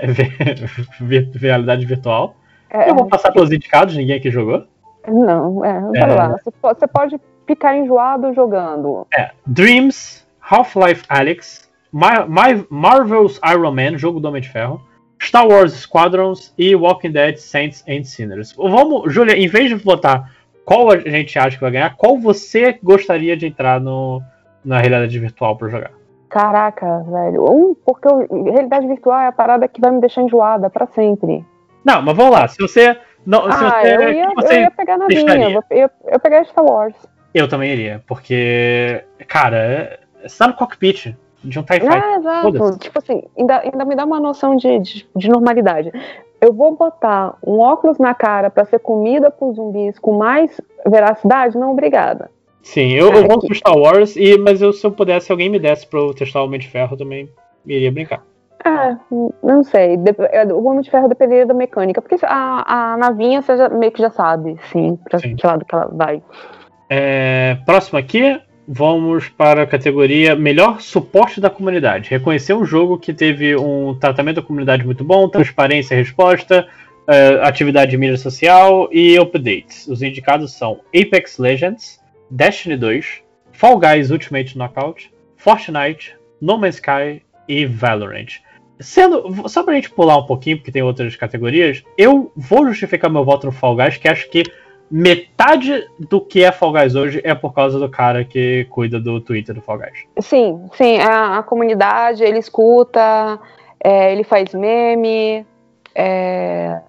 V- 1.00 1.28
vi- 1.32 1.38
realidade 1.38 1.84
virtual. 1.84 2.36
É, 2.70 2.88
Eu 2.90 2.94
vou 2.94 3.06
passar 3.06 3.32
pelos 3.32 3.50
indicados, 3.50 3.96
ninguém 3.96 4.16
aqui 4.16 4.30
jogou. 4.30 4.64
Não, 5.08 5.64
é, 5.64 5.82
É. 5.96 6.06
lá. 6.06 6.36
Você 6.62 6.86
pode, 6.86 7.18
ficar 7.46 7.76
enjoado 7.76 8.32
jogando. 8.32 9.06
É, 9.12 9.30
Dreams, 9.44 10.24
Half-Life 10.40 11.04
Alyx, 11.08 11.68
Ma- 11.90 12.24
Ma- 12.26 12.64
Marvel's 12.70 13.40
Iron 13.52 13.72
Man, 13.72 13.98
jogo 13.98 14.20
do 14.20 14.28
Homem 14.28 14.40
de 14.40 14.48
Ferro, 14.48 14.80
Star 15.20 15.48
Wars 15.48 15.72
Squadrons 15.72 16.54
e 16.56 16.76
Walking 16.76 17.10
Dead 17.10 17.36
Saints 17.38 17.84
and 17.88 18.04
Sinners. 18.04 18.52
Vamos, 18.56 19.12
Júlia, 19.12 19.36
em 19.36 19.48
vez 19.48 19.68
de 19.68 19.74
votar 19.74 20.30
qual 20.64 20.88
a 20.92 20.98
gente 20.98 21.36
acha 21.36 21.56
que 21.56 21.60
vai 21.62 21.72
ganhar, 21.72 21.96
qual 21.96 22.16
você 22.16 22.78
gostaria 22.80 23.36
de 23.36 23.46
entrar 23.46 23.80
no, 23.80 24.22
na 24.64 24.78
realidade 24.78 25.18
virtual 25.18 25.56
pra 25.56 25.68
jogar? 25.68 25.90
Caraca, 26.30 27.04
velho. 27.08 27.44
Um, 27.50 27.74
porque 27.84 28.06
eu- 28.06 28.44
realidade 28.44 28.86
virtual 28.86 29.20
é 29.20 29.26
a 29.26 29.32
parada 29.32 29.66
que 29.66 29.80
vai 29.80 29.90
me 29.90 30.00
deixar 30.00 30.22
enjoada 30.22 30.70
pra 30.70 30.86
sempre. 30.86 31.44
Não, 31.84 32.00
mas 32.00 32.16
vamos 32.16 32.32
lá. 32.32 32.46
Se 32.46 32.58
você. 32.62 32.96
Não, 33.26 33.42
se 33.42 33.64
ah, 33.64 33.82
você, 33.82 33.96
eu, 33.96 34.12
ia, 34.12 34.30
você 34.34 34.54
eu 34.54 34.60
ia 34.60 34.70
pegar 34.70 34.96
na 34.96 35.06
testaria? 35.06 35.46
minha. 35.46 35.64
Eu, 35.70 35.76
eu, 35.76 35.90
eu 36.06 36.20
pegaria 36.20 36.48
Star 36.48 36.64
Wars. 36.64 36.94
Eu 37.34 37.48
também 37.48 37.72
iria, 37.72 38.02
porque, 38.06 39.04
cara, 39.28 39.98
você 40.22 40.38
tá 40.38 40.48
no 40.48 40.54
cockpit 40.54 41.14
de 41.42 41.58
um 41.58 41.62
TIE 41.62 41.80
Fighter. 41.80 42.02
É, 42.02 42.14
exato. 42.16 42.42
foda-se. 42.42 42.78
Tipo 42.78 42.98
assim, 42.98 43.22
ainda, 43.36 43.60
ainda 43.60 43.84
me 43.84 43.94
dá 43.94 44.04
uma 44.04 44.20
noção 44.20 44.56
de, 44.56 44.78
de, 44.78 45.08
de 45.14 45.28
normalidade. 45.28 45.92
Eu 46.40 46.52
vou 46.52 46.74
botar 46.74 47.36
um 47.46 47.58
óculos 47.58 47.98
na 47.98 48.14
cara 48.14 48.50
pra 48.50 48.64
ser 48.64 48.78
comida 48.78 49.30
por 49.30 49.52
zumbis 49.54 49.98
com 49.98 50.16
mais 50.16 50.60
veracidade? 50.86 51.58
Não, 51.58 51.72
obrigada. 51.72 52.30
Sim, 52.62 52.90
eu, 52.92 53.12
eu 53.12 53.24
Ah, 53.24 53.26
vou 53.26 53.40
que- 53.40 53.46
pro 53.46 53.56
Star 53.56 53.76
Wars, 53.76 54.16
e, 54.16 54.36
mas 54.38 54.60
eu, 54.62 54.72
se 54.72 54.86
eu 54.86 54.92
pudesse, 54.92 55.26
se 55.26 55.32
alguém 55.32 55.48
me 55.48 55.58
desse 55.58 55.86
pra 55.86 55.98
eu 56.00 56.12
testar 56.14 56.42
o 56.42 56.44
Homem 56.46 56.60
de 56.60 56.68
Ferro, 56.68 56.94
eu 56.94 56.98
também 56.98 57.28
iria 57.66 57.90
brincar. 57.90 58.22
É, 58.64 58.94
não 59.42 59.64
sei. 59.64 59.96
É, 60.32 60.44
O 60.52 60.64
Homem 60.66 60.82
de 60.82 60.90
Ferro 60.90 61.08
dependeria 61.08 61.46
da 61.46 61.54
mecânica. 61.54 62.02
Porque 62.02 62.18
a, 62.22 62.92
a 62.92 62.96
navinha 62.98 63.40
você 63.40 63.56
já, 63.56 63.68
meio 63.70 63.90
que 63.90 64.02
já 64.02 64.10
sabe, 64.10 64.56
sim, 64.70 64.98
pra 65.08 65.18
Sim. 65.18 65.34
que 65.34 65.46
lado 65.46 65.64
que 65.64 65.74
ela 65.74 65.88
vai. 65.90 66.22
É, 66.90 67.56
próximo 67.64 67.98
aqui, 67.98 68.38
vamos 68.68 69.28
para 69.30 69.62
a 69.62 69.66
categoria 69.66 70.36
Melhor 70.36 70.80
Suporte 70.82 71.40
da 71.40 71.48
Comunidade. 71.48 72.10
Reconhecer 72.10 72.52
um 72.52 72.64
jogo 72.64 72.98
que 72.98 73.14
teve 73.14 73.56
um 73.56 73.94
tratamento 73.98 74.36
da 74.36 74.42
comunidade 74.42 74.84
muito 74.84 75.04
bom, 75.04 75.28
transparência 75.28 75.94
e 75.94 75.98
resposta, 75.98 76.66
é, 77.08 77.40
atividade 77.42 77.92
de 77.92 77.96
mídia 77.96 78.16
social 78.18 78.88
e 78.92 79.18
updates. 79.18 79.86
Os 79.88 80.02
indicados 80.02 80.52
são 80.52 80.80
Apex 80.94 81.38
Legends, 81.38 81.99
Destiny 82.30 82.76
2, 82.76 83.22
Fall 83.52 83.78
Guys 83.78 84.10
Ultimate 84.10 84.56
Knockout, 84.56 85.12
Fortnite, 85.36 86.16
No 86.40 86.58
Man's 86.58 86.76
Sky 86.76 87.22
e 87.48 87.66
Valorant. 87.66 88.40
Sendo, 88.78 89.48
só 89.48 89.62
pra 89.62 89.74
gente 89.74 89.90
pular 89.90 90.16
um 90.16 90.26
pouquinho, 90.26 90.56
porque 90.56 90.72
tem 90.72 90.82
outras 90.82 91.14
categorias, 91.16 91.82
eu 91.98 92.32
vou 92.34 92.66
justificar 92.66 93.10
meu 93.10 93.24
voto 93.24 93.46
no 93.46 93.52
Fall 93.52 93.76
Guys, 93.76 93.96
que 93.98 94.08
acho 94.08 94.30
que 94.30 94.42
metade 94.90 95.86
do 95.98 96.20
que 96.20 96.42
é 96.42 96.50
Fall 96.50 96.72
Guys 96.72 96.94
hoje 96.94 97.20
é 97.22 97.34
por 97.34 97.52
causa 97.52 97.78
do 97.78 97.88
cara 97.88 98.24
que 98.24 98.66
cuida 98.70 98.98
do 98.98 99.20
Twitter 99.20 99.54
do 99.54 99.60
Fall 99.60 99.78
Guys. 99.78 100.04
Sim, 100.20 100.68
sim, 100.74 100.98
a, 100.98 101.38
a 101.38 101.42
comunidade, 101.42 102.22
ele 102.22 102.38
escuta, 102.38 103.38
é, 103.82 104.12
ele 104.12 104.24
faz 104.24 104.54
meme, 104.54 105.46
é, 105.94 106.80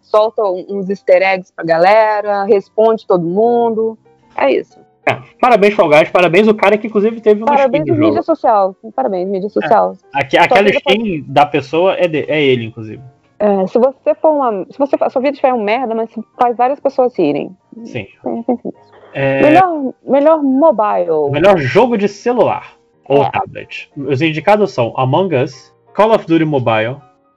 solta 0.00 0.42
uns 0.44 0.88
easter 0.88 1.22
eggs 1.22 1.52
pra 1.52 1.64
galera, 1.64 2.44
responde 2.44 3.06
todo 3.06 3.24
mundo. 3.24 3.98
É 4.36 4.52
isso. 4.52 4.78
É, 5.06 5.18
parabéns, 5.38 5.74
Fall 5.74 5.88
Guys, 5.90 6.10
parabéns 6.10 6.48
o 6.48 6.54
cara 6.54 6.78
que 6.78 6.86
inclusive 6.86 7.20
teve 7.20 7.40
uma 7.42 7.46
Parabéns, 7.46 7.82
skin 7.82 7.92
do 7.92 7.98
mídia 8.00 8.12
jogo. 8.14 8.24
social. 8.24 8.76
Parabéns, 8.96 9.28
mídia 9.28 9.48
social. 9.50 9.96
Aque- 10.14 10.38
aquela 10.38 10.66
Só 10.72 10.80
que 10.80 10.92
skin 10.92 11.24
da 11.28 11.44
pessoa 11.44 11.94
é, 11.94 12.08
de- 12.08 12.24
é 12.30 12.42
ele, 12.42 12.64
inclusive. 12.64 13.02
É, 13.38 13.66
se 13.66 13.78
você 13.78 14.14
for 14.14 14.30
uma. 14.30 14.64
Se 14.70 14.78
você, 14.78 14.96
a 14.98 15.10
sua 15.10 15.20
vida 15.20 15.32
estiver 15.32 15.52
um 15.52 15.62
merda, 15.62 15.94
mas 15.94 16.08
faz 16.40 16.56
várias 16.56 16.80
pessoas 16.80 17.18
irem. 17.18 17.54
Sim. 17.84 18.06
Nisso. 18.24 18.72
É, 19.12 19.42
Melhor, 19.42 19.92
melhor 20.06 20.42
mobile. 20.42 21.30
melhor 21.30 21.58
jogo 21.58 21.96
de 21.98 22.08
celular 22.08 22.72
ou 23.08 23.22
É. 23.24 23.30
tablet. 23.30 23.90
Os 23.96 24.22
indicados 24.22 24.72
são 24.72 24.94
Among 24.96 25.36
Us, 25.36 25.74
Call 25.94 26.12
of 26.14 26.26
Duty 26.26 26.44
Mobile, 26.46 26.96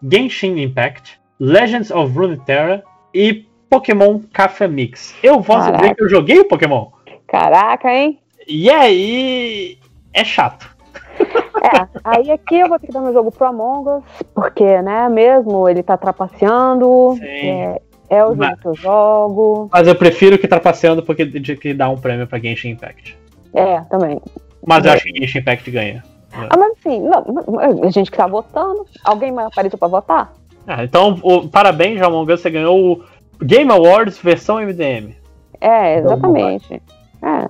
Genshin 0.10 0.58
Impact, 0.62 1.20
Legends 1.40 1.92
of 1.92 2.18
Runeterra 2.18 2.82
e 3.14 3.46
Pokémon 3.70 4.20
Café 4.34 4.68
Mix. 4.68 5.16
Eu 5.22 5.42
posso 5.42 5.60
dizer 5.66 5.72
Caraca. 5.74 5.96
que 5.96 6.04
eu 6.04 6.10
joguei 6.10 6.40
o 6.40 6.46
Pokémon. 6.48 6.88
Caraca, 7.28 7.92
hein? 7.94 8.20
E 8.48 8.70
aí. 8.70 9.78
É 10.14 10.24
chato. 10.24 10.76
É, 11.20 11.88
aí 12.04 12.32
aqui 12.32 12.60
eu 12.60 12.70
vou 12.70 12.80
ter 12.80 12.88
que 12.88 12.94
dar 12.94 13.02
meu 13.02 13.12
jogo 13.14 13.32
pro 13.32 13.48
Among 13.48 13.90
Us, 13.90 14.04
porque, 14.34 14.82
né, 14.82 15.10
mesmo 15.10 15.68
ele 15.68 15.84
tá 15.84 15.98
trapaceando. 15.98 17.16
Sim. 17.18 17.24
É, 17.24 17.82
é 18.10 18.24
o 18.24 18.28
jogo 18.30 18.38
Mas- 18.40 18.60
que 18.60 18.68
eu 18.68 18.76
jogo. 18.76 19.70
Mas 19.72 19.88
eu 19.88 19.96
prefiro 19.96 20.38
que 20.38 20.48
trapaceando 20.48 21.04
porque 21.04 21.26
de 21.26 21.56
que 21.58 21.74
dar 21.74 21.90
um 21.90 21.98
prêmio 21.98 22.28
pra 22.28 22.40
Genshin 22.40 22.70
Impact. 22.70 23.18
É, 23.54 23.82
também. 23.82 24.22
Mas 24.66 24.86
eu 24.86 24.92
É. 24.92 24.94
acho 24.96 25.04
que 25.06 25.20
Genshin 25.20 25.40
Impact 25.40 25.70
ganha. 25.72 26.04
Ah, 26.34 26.56
mas 26.58 26.72
assim, 26.80 27.02
não, 27.02 27.60
a 27.84 27.90
gente 27.90 28.12
que 28.12 28.18
tá 28.18 28.28
votando. 28.28 28.86
Alguém 29.04 29.32
mais 29.32 29.48
apareceu 29.48 29.78
pra 29.80 29.88
votar? 29.88 30.34
Ah, 30.68 30.84
então, 30.84 31.20
o- 31.24 31.48
parabéns, 31.48 32.02
Among 32.02 32.32
Us, 32.32 32.42
você 32.42 32.50
ganhou 32.50 32.78
o 32.94 33.04
Game 33.42 33.72
Awards 33.72 34.18
versão 34.18 34.58
MDM. 34.58 35.16
É, 35.60 35.98
exatamente. 36.00 36.82
É. 37.22 37.48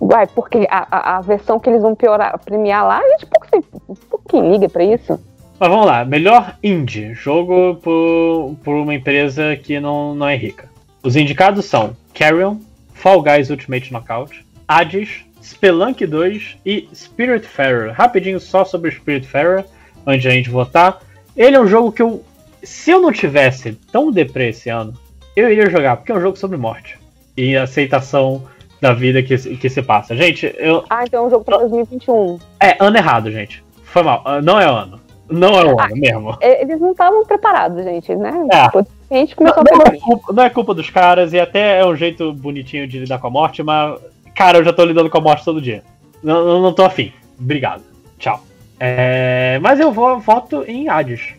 Uai, 0.00 0.26
porque 0.34 0.66
a, 0.70 1.16
a, 1.16 1.20
versão 1.20 1.58
que 1.58 1.70
eles 1.70 1.82
vão 1.82 1.94
piorar, 1.94 2.38
premiar 2.44 2.86
lá, 2.86 2.98
a 2.98 3.08
gente 3.10 3.26
pouco, 3.26 3.46
se- 3.46 4.06
pouquinho 4.08 4.52
liga 4.52 4.68
pra 4.68 4.84
isso. 4.84 5.18
Mas 5.58 5.70
vamos 5.70 5.86
lá, 5.86 6.04
melhor 6.04 6.56
indie, 6.62 7.14
jogo 7.14 7.76
por, 7.76 8.54
por 8.62 8.74
uma 8.74 8.94
empresa 8.94 9.56
que 9.56 9.78
não, 9.80 10.14
não 10.14 10.28
é 10.28 10.36
rica. 10.36 10.68
Os 11.02 11.16
indicados 11.16 11.64
são 11.64 11.96
Carrion, 12.14 12.56
Fall 12.92 13.22
Guys 13.22 13.48
Ultimate 13.48 13.92
Knockout, 13.92 14.44
Hades, 14.68 15.24
Spelunk 15.42 16.06
2 16.06 16.58
e 16.64 16.88
Spiritfarer. 16.94 17.92
Rapidinho 17.92 18.38
só 18.38 18.64
sobre 18.64 18.90
Spiritfarer, 18.90 19.64
antes 20.06 20.22
de 20.22 20.28
a 20.28 20.32
gente 20.32 20.50
votar. 20.50 21.00
Ele 21.36 21.56
é 21.56 21.60
um 21.60 21.66
jogo 21.66 21.90
que 21.90 22.02
eu, 22.02 22.22
se 22.62 22.90
eu 22.90 23.00
não 23.00 23.10
tivesse 23.10 23.72
tão 23.90 24.12
deprê 24.12 24.50
esse 24.50 24.68
ano, 24.68 24.94
eu 25.36 25.50
iria 25.50 25.70
jogar, 25.70 25.96
porque 25.96 26.12
é 26.12 26.14
um 26.14 26.20
jogo 26.20 26.36
sobre 26.36 26.56
morte 26.56 26.98
e 27.36 27.56
aceitação 27.56 28.42
da 28.80 28.92
vida 28.92 29.22
que, 29.22 29.36
que 29.56 29.68
se 29.70 29.82
passa. 29.82 30.16
Gente, 30.16 30.54
eu, 30.58 30.84
Ah, 30.90 31.04
então 31.04 31.24
é 31.24 31.26
um 31.26 31.30
jogo 31.30 31.44
pra 31.44 31.58
2021. 31.58 32.38
é 32.60 32.76
ano 32.80 32.96
errado, 32.96 33.30
gente. 33.30 33.64
Foi 33.84 34.02
mal, 34.02 34.22
ah, 34.24 34.42
não 34.42 34.60
é 34.60 34.64
ano. 34.64 35.00
Não 35.30 35.58
é 35.58 35.64
o 35.64 35.80
ano 35.80 35.96
mesmo. 35.96 36.36
É, 36.40 36.62
Eles 36.62 36.78
não 36.80 36.90
estavam 36.92 37.24
preparados, 37.24 37.82
gente, 37.84 38.14
né? 38.16 38.32
É. 38.52 38.64
Tipo, 38.64 38.86
a 39.10 39.14
gente 39.14 39.34
começou 39.36 39.64
não 39.64 39.86
a 39.86 39.88
é 39.88 39.98
culpa, 39.98 40.32
não 40.32 40.42
é 40.42 40.50
culpa 40.50 40.74
dos 40.74 40.90
caras 40.90 41.32
e 41.32 41.40
até 41.40 41.80
é 41.80 41.86
um 41.86 41.96
jeito 41.96 42.32
bonitinho 42.34 42.86
de 42.86 42.98
lidar 42.98 43.18
com 43.18 43.28
a 43.28 43.30
morte, 43.30 43.62
mas, 43.62 43.98
cara, 44.34 44.58
eu 44.58 44.64
já 44.64 44.72
tô 44.72 44.84
lidando 44.84 45.08
com 45.08 45.18
a 45.18 45.22
morte 45.22 45.44
todo 45.44 45.60
dia. 45.60 45.82
Não, 46.22 46.44
não, 46.44 46.60
não 46.60 46.72
tô 46.74 46.84
afim. 46.84 47.12
Obrigado. 47.40 47.82
Tchau. 48.18 48.40
É, 48.78 49.58
mas 49.62 49.80
eu 49.80 49.92
vou, 49.92 50.18
voto 50.18 50.64
em 50.66 50.88
Hades. 50.88 51.34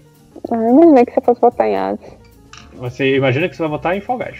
Ah, 0.49 0.55
imaginei 0.55 1.05
que 1.05 1.13
você 1.13 1.21
fosse 1.21 1.41
votar 1.41 1.67
em 1.67 1.77
Hades. 1.77 2.17
Você 2.75 3.15
imagina 3.15 3.47
que 3.47 3.55
você 3.55 3.61
vai 3.61 3.69
votar 3.71 3.97
em 3.97 4.01
Fall 4.01 4.17
Guys. 4.17 4.37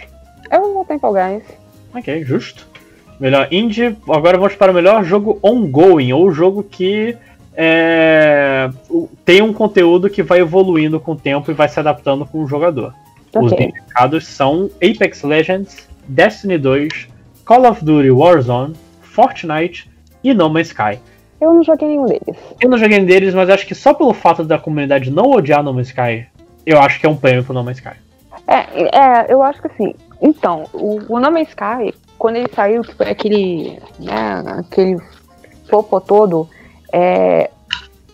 Eu 0.50 0.60
vou 0.60 0.74
votar 0.74 0.96
em 0.96 1.00
Fall 1.00 1.12
Guys. 1.14 1.44
Ok, 1.94 2.24
justo. 2.24 2.66
Melhor 3.20 3.48
indie. 3.50 3.96
Agora 4.08 4.36
vamos 4.36 4.54
para 4.54 4.72
o 4.72 4.74
melhor 4.74 5.04
jogo 5.04 5.38
ongoing, 5.42 6.12
ou 6.12 6.30
jogo 6.32 6.62
que 6.62 7.16
é, 7.56 8.68
tem 9.24 9.40
um 9.40 9.52
conteúdo 9.52 10.10
que 10.10 10.22
vai 10.22 10.40
evoluindo 10.40 10.98
com 10.98 11.12
o 11.12 11.16
tempo 11.16 11.50
e 11.50 11.54
vai 11.54 11.68
se 11.68 11.78
adaptando 11.78 12.26
com 12.26 12.42
o 12.42 12.46
jogador. 12.46 12.92
Os 13.34 13.52
Ok. 13.52 13.66
indicados 13.66 14.26
são 14.26 14.70
Apex 14.76 15.22
Legends, 15.22 15.88
Destiny 16.06 16.58
2, 16.58 17.08
Call 17.44 17.68
of 17.68 17.84
Duty 17.84 18.10
Warzone, 18.10 18.74
Fortnite 19.02 19.90
e 20.22 20.34
No 20.34 20.48
Man's 20.50 20.68
Sky. 20.68 20.98
Eu 21.40 21.52
não 21.52 21.62
joguei 21.62 21.88
nenhum 21.88 22.06
deles. 22.06 22.36
Eu 22.60 22.70
não 22.70 22.78
joguei 22.78 23.00
deles, 23.00 23.34
mas 23.34 23.50
acho 23.50 23.66
que 23.66 23.74
só 23.74 23.92
pelo 23.92 24.14
fato 24.14 24.44
da 24.44 24.58
comunidade 24.58 25.10
não 25.10 25.30
odiar 25.30 25.62
No 25.62 25.72
Man's 25.74 25.88
Sky, 25.88 26.26
eu 26.64 26.80
acho 26.80 26.98
que 26.98 27.06
é 27.06 27.08
um 27.08 27.16
prêmio 27.16 27.44
pro 27.44 27.54
No 27.54 27.62
Man's 27.62 27.78
Sky. 27.78 27.96
É, 28.46 28.98
é, 28.98 29.26
eu 29.28 29.42
acho 29.42 29.60
que 29.60 29.68
assim. 29.68 29.94
Então, 30.20 30.64
o, 30.72 31.00
o 31.08 31.20
No 31.20 31.30
Man's 31.30 31.48
Sky, 31.48 31.94
quando 32.18 32.36
ele 32.36 32.48
saiu, 32.54 32.82
que 32.82 32.94
foi 32.94 33.08
aquele. 33.10 33.78
Né, 33.98 34.44
aquele 34.58 34.98
popo 35.68 36.00
todo, 36.00 36.48
é, 36.92 37.50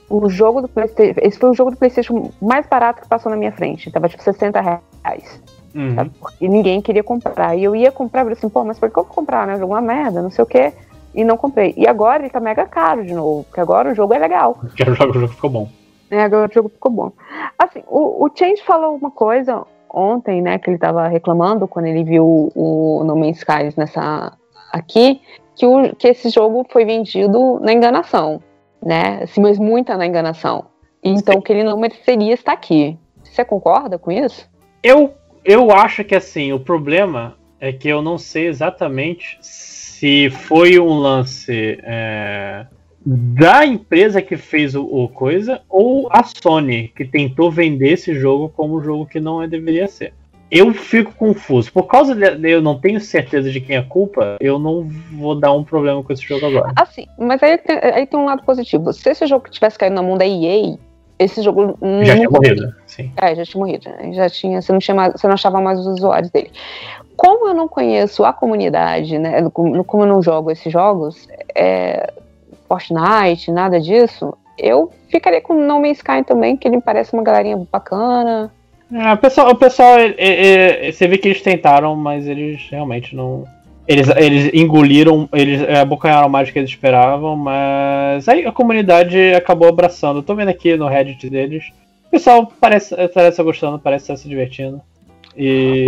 o 0.08 0.28
jogo 0.28 0.62
do 0.62 0.68
PlayStation. 0.68 1.20
Esse 1.22 1.38
foi 1.38 1.50
o 1.50 1.54
jogo 1.54 1.70
do 1.70 1.76
PlayStation 1.76 2.30
mais 2.40 2.66
barato 2.66 3.02
que 3.02 3.08
passou 3.08 3.30
na 3.30 3.36
minha 3.36 3.52
frente. 3.52 3.90
Tava 3.90 4.08
tipo 4.08 4.22
60 4.22 4.60
reais. 4.60 5.40
Uhum. 5.74 5.94
sabe? 5.94 6.10
E 6.40 6.48
ninguém 6.48 6.80
queria 6.80 7.02
comprar. 7.04 7.56
E 7.56 7.62
eu 7.62 7.76
ia 7.76 7.92
comprar, 7.92 8.26
eu 8.26 8.32
assim, 8.32 8.48
pô, 8.48 8.64
mas 8.64 8.78
por 8.78 8.90
que 8.90 8.98
eu 8.98 9.04
vou 9.04 9.14
comprar, 9.14 9.46
né? 9.46 9.56
Jogo 9.58 9.72
uma 9.72 9.80
merda, 9.80 10.20
não 10.20 10.30
sei 10.30 10.42
o 10.42 10.46
quê. 10.46 10.72
E 11.14 11.24
não 11.24 11.36
comprei. 11.36 11.74
E 11.76 11.86
agora 11.86 12.22
ele 12.22 12.30
tá 12.30 12.40
mega 12.40 12.66
caro 12.66 13.04
de 13.04 13.12
novo, 13.12 13.44
porque 13.44 13.60
agora 13.60 13.90
o 13.90 13.94
jogo 13.94 14.14
é 14.14 14.18
legal. 14.18 14.58
Quero 14.76 14.94
jogar 14.94 15.10
o 15.16 15.20
jogo 15.20 15.32
ficou 15.32 15.50
bom. 15.50 15.68
né? 16.10 16.24
Agora 16.24 16.48
o 16.48 16.52
jogo 16.52 16.68
ficou 16.68 16.90
bom. 16.90 17.12
Assim, 17.58 17.82
o, 17.88 18.24
o 18.24 18.30
Change 18.34 18.62
falou 18.62 18.96
uma 18.96 19.10
coisa 19.10 19.64
ontem, 19.92 20.40
né, 20.40 20.58
que 20.58 20.70
ele 20.70 20.78
tava 20.78 21.06
reclamando 21.08 21.66
quando 21.68 21.86
ele 21.86 22.04
viu 22.04 22.50
o 22.54 23.02
No 23.04 23.16
Man's 23.16 23.38
Skies 23.38 23.76
nessa 23.76 24.32
aqui, 24.72 25.20
que, 25.54 25.66
o, 25.66 25.94
que 25.94 26.08
esse 26.08 26.30
jogo 26.30 26.66
foi 26.70 26.84
vendido 26.84 27.58
na 27.60 27.72
enganação, 27.72 28.42
né? 28.82 29.20
Assim, 29.22 29.40
mas 29.40 29.58
muita 29.58 29.96
na 29.96 30.06
enganação. 30.06 30.66
Então 31.02 31.40
que 31.40 31.52
ele 31.52 31.64
não 31.64 31.78
mereceria 31.78 32.34
estar 32.34 32.52
aqui. 32.52 32.98
Você 33.22 33.44
concorda 33.44 33.98
com 33.98 34.10
isso? 34.10 34.48
Eu, 34.82 35.12
eu 35.44 35.70
acho 35.70 36.04
que 36.04 36.14
assim, 36.14 36.52
o 36.52 36.60
problema 36.60 37.36
é 37.60 37.72
que 37.72 37.88
eu 37.88 38.00
não 38.00 38.16
sei 38.16 38.46
exatamente 38.46 39.38
se 39.40 40.30
foi 40.30 40.78
um 40.78 40.94
lance. 40.94 41.78
é, 41.82 42.66
da 43.04 43.64
empresa 43.64 44.20
que 44.20 44.36
fez 44.36 44.74
o, 44.74 44.82
o 44.84 45.08
coisa 45.08 45.60
ou 45.68 46.08
a 46.12 46.22
Sony 46.22 46.88
que 46.94 47.04
tentou 47.04 47.50
vender 47.50 47.92
esse 47.92 48.14
jogo 48.14 48.50
como 48.54 48.76
um 48.76 48.82
jogo 48.82 49.06
que 49.06 49.18
não 49.18 49.42
é- 49.42 49.48
deveria 49.48 49.88
ser. 49.88 50.12
Eu 50.50 50.74
fico 50.74 51.12
confuso. 51.14 51.72
Por 51.72 51.84
causa 51.84 52.12
de 52.14 52.50
eu 52.50 52.60
não 52.60 52.78
tenho 52.78 53.00
certeza 53.00 53.50
de 53.50 53.60
quem 53.60 53.76
é 53.76 53.78
a 53.78 53.84
culpa, 53.84 54.36
eu 54.40 54.58
não 54.58 54.82
vou 55.12 55.34
dar 55.38 55.52
um 55.52 55.62
problema 55.62 56.02
com 56.02 56.12
esse 56.12 56.22
jogo 56.24 56.44
agora. 56.44 56.72
Assim, 56.76 57.06
mas 57.16 57.40
aí, 57.42 57.56
tem- 57.56 57.78
aí 57.78 58.04
tem 58.06 58.18
um 58.18 58.24
lado 58.24 58.42
positivo. 58.42 58.92
Se 58.92 59.08
esse 59.10 59.26
jogo 59.26 59.48
tivesse 59.48 59.78
caído 59.78 59.94
na 59.94 60.02
mão 60.02 60.18
da 60.18 60.26
EA, 60.26 60.76
esse 61.20 61.40
jogo 61.40 61.78
Já 62.02 62.16
tinha 62.16 62.28
morrido. 62.28 62.74
Sim. 62.84 63.12
É, 63.16 63.34
já 63.36 63.44
tinha 63.44 63.60
morrido. 63.64 63.88
Já 64.12 64.28
tinha, 64.28 64.60
você 64.60 64.72
não, 64.72 64.80
tinha 64.80 64.94
mais- 64.94 65.12
você 65.12 65.26
não 65.28 65.34
achava 65.34 65.60
mais 65.60 65.78
os 65.78 65.86
usuários 65.86 66.30
dele. 66.32 66.50
Como 67.16 67.46
eu 67.48 67.54
não 67.54 67.68
conheço 67.68 68.24
a 68.24 68.32
comunidade, 68.32 69.18
né? 69.18 69.48
Como, 69.50 69.84
como 69.84 70.02
eu 70.02 70.08
não 70.08 70.20
jogo 70.22 70.50
esses 70.50 70.72
jogos, 70.72 71.28
é, 71.54 72.12
Fortnite, 72.70 73.50
nada 73.50 73.80
disso, 73.80 74.32
eu 74.56 74.92
ficaria 75.10 75.40
com 75.40 75.54
o 75.54 75.66
No 75.66 75.80
Man's 75.80 75.96
Sky 75.96 76.22
também, 76.24 76.56
que 76.56 76.68
ele 76.68 76.76
me 76.76 76.82
parece 76.82 77.12
uma 77.12 77.22
galerinha 77.22 77.66
bacana. 77.70 78.52
É, 78.92 79.12
o 79.12 79.16
pessoal, 79.16 79.50
o 79.50 79.56
pessoal 79.56 79.98
é- 79.98 80.14
é- 80.16 80.88
é- 80.88 80.92
você 80.92 81.08
vê 81.08 81.18
que 81.18 81.26
eles 81.26 81.42
tentaram, 81.42 81.96
mas 81.96 82.28
eles 82.28 82.60
realmente 82.70 83.16
não. 83.16 83.44
Eles, 83.88 84.08
eles 84.16 84.50
engoliram, 84.54 85.28
eles 85.32 85.68
abocanharam 85.68 86.28
mais 86.28 86.48
do 86.48 86.52
que 86.52 86.60
eles 86.60 86.70
esperavam, 86.70 87.34
mas 87.36 88.28
aí 88.28 88.46
a 88.46 88.52
comunidade 88.52 89.34
acabou 89.34 89.68
abraçando. 89.68 90.20
Eu 90.20 90.22
tô 90.22 90.32
vendo 90.36 90.48
aqui 90.48 90.76
no 90.76 90.86
Reddit 90.86 91.28
deles. 91.28 91.72
O 92.06 92.10
pessoal 92.10 92.52
parece 92.60 92.94
parece 93.08 93.30
estar 93.30 93.42
gostando, 93.42 93.80
parece 93.80 94.04
estar 94.04 94.16
se 94.16 94.28
divertindo. 94.28 94.80
E 95.36 95.86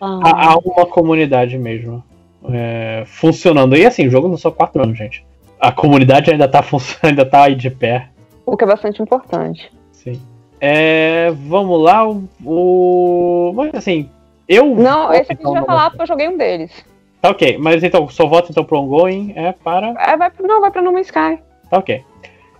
Ah, 0.00 0.20
há, 0.24 0.52
há 0.52 0.58
uma 0.58 0.86
comunidade 0.86 1.56
mesmo 1.56 2.02
é, 2.52 3.04
funcionando. 3.06 3.76
E 3.76 3.86
assim, 3.86 4.08
o 4.08 4.10
jogo 4.10 4.26
não 4.26 4.36
são 4.36 4.50
quatro 4.50 4.82
anos, 4.82 4.98
gente. 4.98 5.24
A 5.66 5.72
comunidade 5.72 6.30
ainda 6.30 6.46
tá, 6.48 6.62
funcionando, 6.62 7.04
ainda 7.20 7.24
tá 7.24 7.42
aí 7.44 7.54
de 7.54 7.70
pé. 7.70 8.08
o 8.44 8.56
que 8.56 8.64
é 8.64 8.66
bastante 8.66 9.00
importante. 9.02 9.70
Sim. 9.92 10.20
É, 10.60 11.30
vamos 11.48 11.82
lá, 11.82 12.08
o, 12.08 12.24
o- 12.44 13.52
Mas 13.54 13.74
assim, 13.74 14.08
eu. 14.48 14.74
Não, 14.74 15.12
esse 15.12 15.32
aqui 15.32 15.42
a 15.42 15.46
gente 15.46 15.54
vai 15.54 15.64
falar 15.64 15.90
porque 15.90 16.02
eu 16.02 16.06
joguei 16.06 16.28
um 16.28 16.36
deles. 16.38 16.70
Tá 17.20 17.30
ok, 17.30 17.56
mas 17.58 17.82
então, 17.82 18.06
só 18.08 18.26
voto 18.26 18.50
então 18.50 18.64
pro 18.64 18.78
ongoing 18.80 19.32
é 19.36 19.52
para. 19.52 19.94
É, 19.98 20.16
vai, 20.16 20.30
pro- 20.30 20.46
não, 20.46 20.60
vai 20.60 20.70
pra 20.70 20.82
No 20.82 20.92
Man's 20.92 21.06
Sky. 21.06 21.38
Tá 21.70 21.78
ok. 21.78 22.02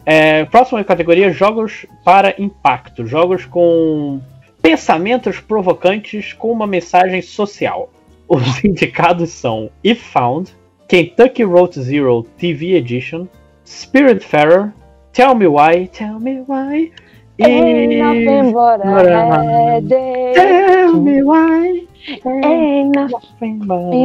É, 0.06 0.44
próxima 0.46 0.82
categoria: 0.84 1.30
jogos 1.30 1.86
para 2.04 2.34
impacto. 2.40 3.06
Jogos 3.06 3.44
com 3.46 4.20
pensamentos 4.62 5.38
provocantes 5.40 6.32
com 6.32 6.50
uma 6.50 6.66
mensagem 6.66 7.20
social. 7.22 7.90
Os 8.26 8.62
indicados 8.64 9.30
são 9.30 9.70
If 9.82 10.02
Found, 10.12 10.54
Kentucky 10.94 11.42
Road 11.42 11.72
Zero 11.74 12.22
TV 12.38 12.76
Edition, 12.76 13.28
Spiritfarer, 13.66 14.72
Tell 15.12 15.34
Me 15.34 15.48
Why, 15.48 15.86
Tell 15.86 16.20
Me 16.20 16.36
Why. 16.46 16.92
E. 17.36 18.52
but 18.52 18.80
a 18.86 19.42
headache. 19.42 20.36
Tell 20.36 20.92
Me 20.92 21.20
Why. 21.24 21.82
Ain't 22.44 22.94
nothing 22.94 23.58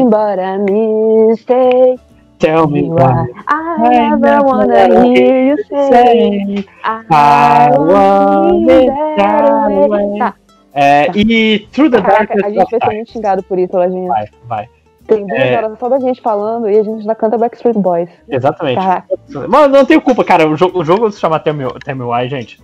but 0.09 0.40
a 0.40 0.58
mistake. 0.58 2.00
Tell 2.40 2.66
Me 2.66 2.90
Why. 2.90 3.27
I 3.48 4.16
never 4.16 4.42
wanna 4.42 5.06
hear 5.14 5.45
you 5.50 5.64
say 5.69 6.66
I 6.84 7.69
want 7.77 8.68
it 8.68 8.90
that 9.16 9.69
way. 9.69 10.18
Tá, 10.18 10.34
É, 10.74 11.11
e 11.16 11.68
Through 11.72 11.92
the 11.92 12.01
Darkness 12.01 12.45
a 12.45 12.50
gente 12.50 12.72
vai 12.72 12.80
ser 12.80 12.95
muito 12.95 13.11
xingado 13.11 13.43
por 13.43 13.59
isso, 13.59 13.77
Lojinha. 13.77 14.08
Vai, 14.08 14.27
vai. 14.48 14.78
Tem 15.10 15.26
duas 15.26 15.40
É. 15.40 15.58
horas 15.58 15.80
só 15.80 15.90
da 15.90 16.00
gente 16.00 16.22
falando 16.22 16.70
e 16.70 16.78
a 16.78 16.84
gente 16.84 17.02
ainda 17.02 17.16
canta 17.16 17.38
Backstreet 17.38 17.78
Boys. 17.78 18.10
Exatamente. 18.30 18.78
Caraca. 18.78 19.08
Mas 19.48 19.72
não 19.72 19.86
tenho 19.86 20.02
culpa, 20.02 20.24
cara. 20.24 20.48
O 20.48 20.56
jogo, 20.56 20.80
o 20.80 20.86
jogo 20.86 21.12
se 21.12 21.20
chama 21.20 21.42
Why, 21.46 22.30
gente. 22.30 22.62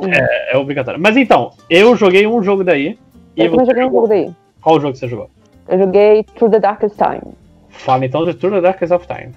Hum. 0.00 0.06
É, 0.10 0.54
é 0.54 0.56
obrigatório. 0.56 1.00
Mas 1.00 1.16
então, 1.16 1.52
eu 1.68 1.94
joguei 1.96 2.26
um 2.26 2.42
jogo 2.42 2.64
daí. 2.64 2.98
E 3.36 3.44
Eu 3.44 3.50
também 3.50 3.66
joguei 3.66 3.84
um 3.84 3.90
jogo 3.90 4.08
daí. 4.08 4.30
Qual 4.60 4.80
jogo 4.80 4.96
você 4.96 5.06
jogou? 5.06 5.30
Eu 5.68 5.78
joguei 5.78 6.24
Through 6.24 6.50
the 6.52 6.60
Darkest 6.60 6.96
Time. 6.96 7.34
Fala 7.68 8.04
então 8.04 8.24
de 8.24 8.34
Through 8.34 8.54
the 8.56 8.60
Darkest 8.60 8.92
of 8.92 9.06
Time. 9.06 9.32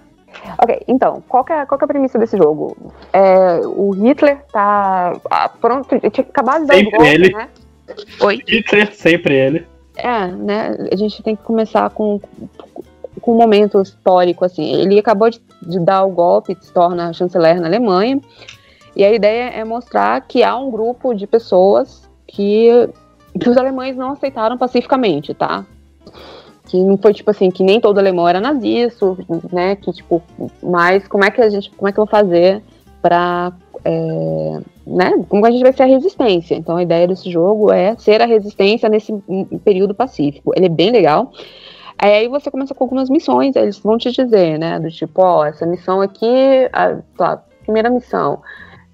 Ok, 0.61 0.81
então, 0.87 1.23
qual 1.27 1.43
que, 1.43 1.51
é, 1.51 1.65
qual 1.65 1.77
que 1.77 1.83
é 1.83 1.85
a 1.85 1.87
premissa 1.87 2.19
desse 2.19 2.37
jogo? 2.37 2.77
É, 3.11 3.59
o 3.65 3.91
Hitler 3.91 4.37
tá 4.51 5.13
ah, 5.29 5.49
pronto, 5.49 5.87
tinha 6.11 6.25
acabado 6.27 6.61
de 6.61 6.67
dar 6.67 6.73
o 6.75 6.77
Sempre 6.77 6.97
golpe, 6.97 7.13
ele. 7.13 7.33
né? 7.33 7.49
Oi? 8.21 8.43
Hitler, 8.47 8.93
sempre 8.93 9.35
ele. 9.35 9.67
É, 9.97 10.27
né? 10.27 10.87
A 10.91 10.95
gente 10.95 11.23
tem 11.23 11.35
que 11.35 11.43
começar 11.43 11.89
com, 11.89 12.21
com 13.19 13.33
um 13.33 13.37
momento 13.37 13.81
histórico, 13.81 14.45
assim. 14.45 14.73
Ele 14.73 14.99
acabou 14.99 15.29
de, 15.29 15.41
de 15.63 15.79
dar 15.79 16.05
o 16.05 16.11
golpe, 16.11 16.55
se 16.61 16.71
torna 16.71 17.11
chanceler 17.13 17.59
na 17.59 17.67
Alemanha. 17.67 18.21
E 18.95 19.03
a 19.03 19.11
ideia 19.11 19.49
é 19.49 19.63
mostrar 19.63 20.21
que 20.21 20.43
há 20.43 20.55
um 20.55 20.71
grupo 20.71 21.13
de 21.13 21.25
pessoas 21.27 22.07
que, 22.25 22.89
que 23.39 23.49
os 23.49 23.57
alemães 23.57 23.95
não 23.95 24.11
aceitaram 24.11 24.57
pacificamente, 24.57 25.33
tá? 25.33 25.65
Que 26.65 26.77
não 26.83 26.97
foi 26.97 27.13
tipo 27.13 27.31
assim, 27.31 27.49
que 27.49 27.63
nem 27.63 27.79
todo 27.79 27.97
alemão 27.97 28.27
era 28.27 28.39
nazista, 28.39 29.15
né? 29.51 29.75
Que 29.75 29.91
tipo, 29.91 30.21
mas 30.61 31.07
como 31.07 31.23
é 31.23 31.31
que 31.31 31.41
a 31.41 31.49
gente, 31.49 31.71
como 31.71 31.87
é 31.87 31.91
que 31.91 31.99
eu 31.99 32.05
vou 32.05 32.11
fazer 32.11 32.61
pra 33.01 33.51
é, 33.85 34.59
né? 34.87 35.11
Como 35.27 35.45
a 35.45 35.51
gente 35.51 35.63
vai 35.63 35.73
ser 35.73 35.83
a 35.83 35.87
resistência. 35.87 36.55
Então 36.55 36.77
a 36.77 36.83
ideia 36.83 37.07
desse 37.07 37.29
jogo 37.29 37.71
é 37.71 37.95
ser 37.97 38.21
a 38.21 38.25
resistência 38.25 38.87
nesse 38.87 39.13
período 39.63 39.93
pacífico. 39.93 40.53
Ele 40.55 40.67
é 40.67 40.69
bem 40.69 40.91
legal. 40.91 41.31
Aí, 41.99 42.27
você 42.27 42.51
começa 42.51 42.75
com 42.75 42.83
algumas 42.83 43.09
missões, 43.09 43.55
eles 43.55 43.79
vão 43.79 43.97
te 43.97 44.11
dizer, 44.11 44.59
né? 44.59 44.79
Do 44.79 44.91
tipo, 44.91 45.19
ó, 45.19 45.45
essa 45.45 45.65
missão 45.65 45.99
aqui, 45.99 46.69
a, 46.71 46.97
tá, 47.17 47.43
primeira 47.63 47.89
missão, 47.89 48.39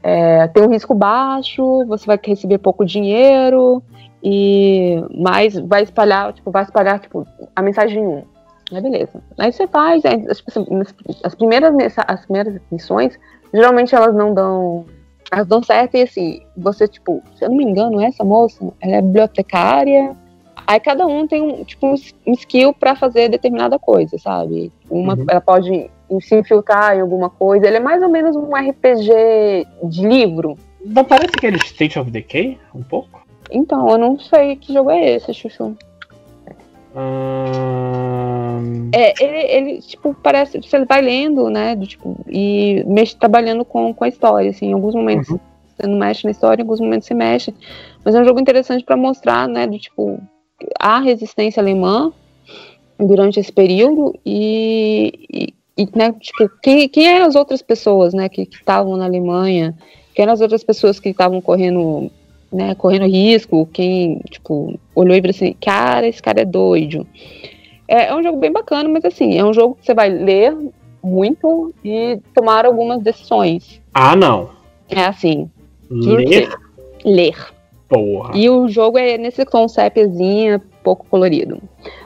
é, 0.01 0.47
tem 0.47 0.63
um 0.63 0.69
risco 0.69 0.95
baixo, 0.95 1.85
você 1.85 2.05
vai 2.05 2.17
receber 2.23 2.59
pouco 2.59 2.85
dinheiro, 2.85 3.83
e 4.23 5.03
mas 5.13 5.59
vai 5.59 5.83
espalhar, 5.83 6.31
tipo, 6.31 6.49
vai 6.49 6.63
espalhar, 6.63 6.99
tipo, 6.99 7.27
a 7.53 7.61
mensagem 7.61 8.07
1. 8.07 8.23
Aí 8.71 8.81
beleza. 8.81 9.21
Aí 9.37 9.51
você 9.51 9.67
faz, 9.67 10.05
aí, 10.05 10.25
assim, 10.29 10.65
as 11.23 11.35
primeiras, 11.35 11.73
as 12.07 12.25
primeiras 12.25 12.61
missões, 12.71 13.19
geralmente 13.53 13.93
elas 13.93 14.15
não 14.15 14.33
dão. 14.33 14.85
Elas 15.33 15.47
dão 15.47 15.63
certo 15.63 15.97
e 15.97 16.03
assim, 16.03 16.41
você, 16.55 16.87
tipo, 16.87 17.23
se 17.35 17.43
eu 17.43 17.49
não 17.49 17.57
me 17.57 17.63
engano, 17.63 17.99
essa 17.99 18.23
moça, 18.23 18.63
ela 18.79 18.97
é 18.97 19.01
bibliotecária. 19.01 20.15
Aí 20.67 20.79
cada 20.79 21.07
um 21.07 21.27
tem 21.27 21.41
um, 21.41 21.63
tipo, 21.63 21.87
um 21.87 22.33
skill 22.33 22.71
pra 22.71 22.95
fazer 22.95 23.29
determinada 23.29 23.79
coisa, 23.79 24.15
sabe? 24.19 24.71
Uma, 24.87 25.15
Uhum. 25.15 25.25
ela 25.27 25.41
pode 25.41 25.89
se 26.21 26.35
infiltrar 26.35 26.95
em 26.95 27.01
alguma 27.01 27.31
coisa. 27.31 27.65
Ele 27.65 27.77
é 27.77 27.79
mais 27.79 28.03
ou 28.03 28.09
menos 28.09 28.35
um 28.35 28.51
RPG 28.55 29.65
de 29.85 30.07
livro. 30.07 30.55
Não 30.85 31.03
parece 31.03 31.31
aquele 31.35 31.57
State 31.57 31.97
of 31.97 32.11
Decay? 32.11 32.59
Um 32.75 32.83
pouco? 32.83 33.23
Então, 33.51 33.89
eu 33.89 33.97
não 33.97 34.19
sei 34.19 34.55
que 34.55 34.71
jogo 34.71 34.91
é 34.91 35.15
esse, 35.15 35.33
Chuchu. 35.33 35.75
É, 38.93 39.13
ele, 39.23 39.37
ele, 39.71 39.81
tipo, 39.81 40.13
parece. 40.13 40.61
Você 40.61 40.85
vai 40.85 41.01
lendo, 41.01 41.49
né? 41.49 41.75
Do, 41.75 41.87
tipo, 41.87 42.15
e 42.27 42.83
mexe 42.85 43.15
trabalhando 43.15 43.65
com, 43.65 43.93
com 43.93 44.03
a 44.03 44.07
história, 44.07 44.51
assim, 44.51 44.67
em 44.67 44.73
alguns 44.73 44.93
momentos 44.93 45.29
Uhum. 45.29 45.39
você 45.75 45.87
não 45.87 45.97
mexe 45.97 46.25
na 46.25 46.31
história, 46.31 46.61
em 46.61 46.63
alguns 46.63 46.79
momentos 46.79 47.07
você 47.07 47.13
mexe. 47.13 47.53
Mas 48.05 48.13
é 48.13 48.21
um 48.21 48.25
jogo 48.25 48.39
interessante 48.39 48.83
pra 48.83 48.95
mostrar, 48.95 49.47
né, 49.47 49.65
do 49.65 49.79
tipo, 49.79 50.19
a 50.79 50.99
resistência 50.99 51.61
alemã 51.61 52.11
durante 52.99 53.39
esse 53.39 53.51
período 53.51 54.13
e, 54.25 55.11
e, 55.33 55.53
e, 55.83 55.89
né, 55.97 56.11
tipo, 56.13 56.49
quem, 56.61 56.87
quem 56.87 57.07
eram 57.07 57.25
as 57.25 57.35
outras 57.35 57.61
pessoas, 57.61 58.13
né, 58.13 58.29
que 58.29 58.43
estavam 58.43 58.95
na 58.97 59.05
Alemanha, 59.05 59.75
quem 60.13 60.23
eram 60.23 60.33
as 60.33 60.41
outras 60.41 60.63
pessoas 60.63 60.99
que 60.99 61.09
estavam 61.09 61.41
correndo, 61.41 62.11
né, 62.53 62.75
correndo 62.75 63.05
risco, 63.07 63.67
quem, 63.73 64.21
tipo, 64.29 64.79
olhou 64.95 65.15
e 65.15 65.19
falou 65.21 65.31
assim, 65.31 65.55
cara, 65.59 66.07
esse 66.07 66.21
cara 66.21 66.41
é 66.41 66.45
doido. 66.45 67.05
É, 67.87 68.07
é 68.07 68.15
um 68.15 68.21
jogo 68.23 68.37
bem 68.37 68.51
bacana, 68.51 68.87
mas 68.87 69.03
assim, 69.03 69.37
é 69.37 69.43
um 69.43 69.53
jogo 69.53 69.75
que 69.75 69.85
você 69.85 69.93
vai 69.93 70.09
ler 70.09 70.55
muito 71.03 71.73
e 71.83 72.19
tomar 72.33 72.65
algumas 72.65 73.01
decisões. 73.01 73.81
Ah, 73.93 74.15
não. 74.15 74.49
É 74.89 75.03
assim, 75.05 75.49
Ler, 75.89 76.49
ler. 77.03 77.35
porra. 77.89 78.31
E 78.35 78.49
o 78.49 78.67
jogo 78.67 78.97
é 78.97 79.17
nesse 79.17 79.43
sépiazinha, 79.67 80.61
pouco 80.83 81.05
colorido. 81.09 81.61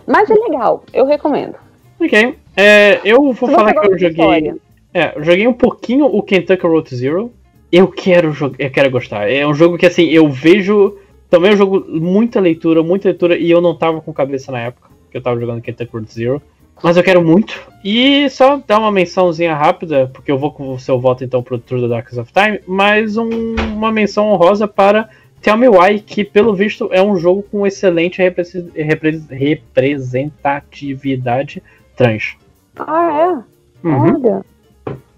Mas 0.05 0.29
é 0.29 0.33
legal, 0.33 0.83
eu 0.93 1.05
recomendo. 1.05 1.55
Ok. 1.99 2.35
É, 2.55 2.99
eu 3.03 3.31
vou 3.33 3.49
falar 3.49 3.73
que 3.73 3.87
eu 3.87 3.91
joguei. 3.91 4.09
história. 4.09 4.57
É, 4.93 5.13
eu 5.15 5.23
joguei 5.23 5.47
um 5.47 5.53
pouquinho 5.53 6.05
o 6.05 6.21
Kentucky 6.23 6.65
Road 6.65 6.95
Zero. 6.95 7.31
Eu 7.71 7.87
quero 7.87 8.31
jogar, 8.31 8.55
eu 8.59 8.69
quero 8.71 8.89
gostar. 8.91 9.29
É 9.29 9.45
um 9.45 9.53
jogo 9.53 9.77
que 9.77 9.85
assim, 9.85 10.05
eu 10.05 10.29
vejo. 10.29 10.97
Também 11.29 11.51
é 11.51 11.53
um 11.53 11.57
jogo 11.57 11.85
muita 11.89 12.39
leitura, 12.39 12.81
muita 12.81 13.09
leitura, 13.09 13.37
e 13.37 13.51
eu 13.51 13.59
não 13.59 13.75
tava 13.75 13.99
com 13.99 14.13
cabeça 14.13 14.49
na 14.51 14.61
época 14.61 14.87
que 15.11 15.17
eu 15.17 15.21
tava 15.21 15.37
jogando 15.39 15.61
Kentucky 15.61 15.91
Road 15.91 16.13
Zero. 16.13 16.41
Mas 16.81 16.95
eu 16.95 17.03
quero 17.03 17.21
muito. 17.23 17.59
E 17.83 18.29
só 18.29 18.61
dar 18.65 18.77
uma 18.79 18.91
mençãozinha 18.91 19.53
rápida, 19.55 20.09
porque 20.13 20.31
eu 20.31 20.37
vou 20.37 20.51
com 20.51 20.73
o 20.73 20.79
seu 20.79 20.99
voto 20.99 21.23
então 21.23 21.41
pro 21.43 21.57
True 21.57 21.81
the 21.81 21.87
Darkest 21.87 22.19
of 22.19 22.31
Time, 22.31 22.59
mas 22.67 23.17
um- 23.17 23.55
uma 23.73 23.91
menção 23.91 24.27
honrosa 24.31 24.67
para 24.67 25.09
Tell 25.41 25.57
Me 25.57 25.67
Why, 25.67 25.99
que 25.99 26.23
pelo 26.23 26.53
visto 26.53 26.87
é 26.91 27.01
um 27.01 27.17
jogo 27.17 27.43
com 27.51 27.65
excelente 27.65 28.19
repre- 28.19 28.43
repre- 28.75 29.21
representatividade 29.29 31.63
trans. 31.95 32.35
Ah, 32.77 33.41
é? 33.83 33.87
Uhum. 33.87 34.23
Olha. 34.23 34.45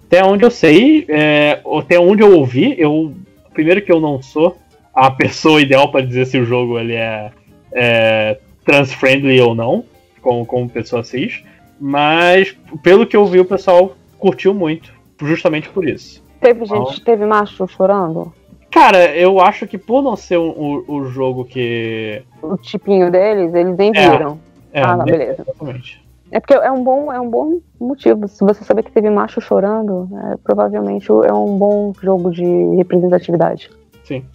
Até 0.09 0.25
onde 0.25 0.43
eu 0.43 0.49
sei, 0.49 1.05
é, 1.07 1.61
até 1.77 1.99
onde 1.99 2.23
eu 2.23 2.35
ouvi, 2.35 2.73
eu. 2.79 3.13
Primeiro 3.53 3.79
que 3.79 3.91
eu 3.91 3.99
não 3.99 4.19
sou 4.23 4.57
a 4.91 5.11
pessoa 5.11 5.61
ideal 5.61 5.91
para 5.91 6.03
dizer 6.03 6.25
se 6.25 6.39
o 6.39 6.45
jogo 6.45 6.79
ele 6.79 6.95
é, 6.95 7.29
é 7.71 8.39
trans-friendly 8.65 9.39
ou 9.39 9.53
não, 9.53 9.85
como, 10.19 10.43
como 10.47 10.67
pessoa 10.67 11.03
cis. 11.03 11.43
Mas 11.79 12.57
pelo 12.81 13.05
que 13.05 13.15
eu 13.15 13.23
vi, 13.27 13.39
o 13.39 13.45
pessoal 13.45 13.95
curtiu 14.17 14.51
muito, 14.51 14.91
justamente 15.21 15.69
por 15.69 15.87
isso. 15.87 16.23
Teve 16.41 16.65
gente, 16.65 17.01
teve 17.01 17.23
macho 17.27 17.67
chorando? 17.67 18.33
Cara, 18.71 19.15
eu 19.15 19.39
acho 19.39 19.67
que 19.67 19.77
por 19.77 20.01
não 20.01 20.15
ser 20.15 20.37
o 20.37 21.05
jogo 21.11 21.45
que. 21.45 22.23
O 22.41 22.57
tipinho 22.57 23.11
deles, 23.11 23.53
eles 23.53 23.77
nem 23.77 23.91
É. 23.93 24.09
viram. 24.09 24.39
É, 24.73 24.81
ah, 24.81 24.97
não, 24.97 25.05
beleza. 25.05 25.43
Exatamente. 25.43 26.08
É 26.31 26.39
porque 26.39 26.53
é 26.53 26.71
um 26.71 26.83
bom, 26.83 27.11
é 27.11 27.19
um 27.19 27.29
bom 27.29 27.59
motivo. 27.79 28.27
Se 28.27 28.43
você 28.43 28.63
saber 28.63 28.83
que 28.83 28.91
teve 28.91 29.09
macho 29.09 29.41
chorando, 29.41 30.07
é, 30.13 30.37
provavelmente 30.37 31.09
é 31.09 31.33
um 31.33 31.57
bom 31.57 31.93
jogo 32.01 32.31
de 32.31 32.45
representatividade. 32.75 33.69
Sim. 34.03 34.25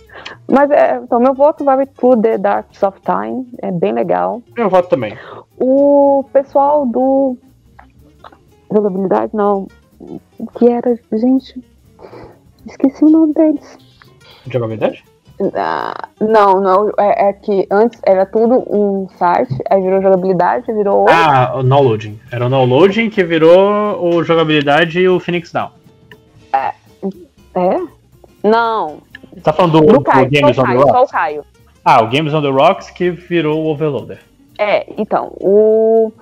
Mas 0.49 0.71
é, 0.71 0.97
então 0.97 1.21
meu 1.21 1.35
voto 1.35 1.65
vai 1.65 1.85
pro 1.87 2.17
The 2.17 2.39
Dark 2.39 2.67
of 2.83 3.01
Time, 3.01 3.47
é 3.61 3.71
bem 3.71 3.93
legal. 3.93 4.43
Eu 4.57 4.71
voto 4.71 4.89
também. 4.89 5.17
O 5.59 6.25
pessoal 6.33 6.87
do 6.87 7.37
jogabilidade 8.73 9.35
não, 9.35 9.69
que 10.59 10.69
era, 10.69 10.99
gente, 11.13 11.65
esqueci 12.67 13.05
o 13.05 13.11
nome 13.11 13.35
deles. 13.35 13.79
Jogabilidade? 14.49 15.05
Ah, 15.55 16.09
não, 16.21 16.61
não, 16.61 16.93
é, 16.99 17.29
é 17.29 17.33
que 17.33 17.67
antes 17.71 18.01
era 18.07 18.25
tudo 18.25 18.65
um 18.71 19.09
site, 19.19 19.53
aí 19.69 19.83
virou 19.83 20.01
jogabilidade, 20.01 20.73
virou 20.73 21.01
outro. 21.01 21.15
Ah, 21.15 21.55
o 21.57 21.63
No 21.63 21.81
Loading. 21.81 22.21
Era 22.31 22.47
o 22.47 22.49
No 22.49 22.65
Loading 22.65 23.11
que 23.11 23.25
virou 23.25 24.01
o 24.01 24.23
jogabilidade 24.23 25.01
e 25.01 25.09
o 25.09 25.19
Phoenix 25.19 25.51
Down. 25.53 25.71
É? 26.53 26.73
Não, 28.43 28.99
Tá 29.43 29.53
falando 29.53 29.81
do, 29.81 29.87
do 29.87 30.01
Caio, 30.03 30.31
Games 30.31 30.57
on 30.59 30.63
the 30.63 30.69
Caio, 30.69 30.81
o 30.81 30.93
Rocks? 30.93 31.11
Caio. 31.11 31.45
Ah, 31.85 32.03
o 32.03 32.09
Games 32.09 32.33
on 32.33 32.43
the 32.43 32.49
Rocks 32.49 32.91
que 32.91 33.11
virou 33.11 33.65
o 33.65 33.67
Overloader. 33.71 34.21
É, 34.59 34.87
então, 34.97 35.33
o. 35.41 36.13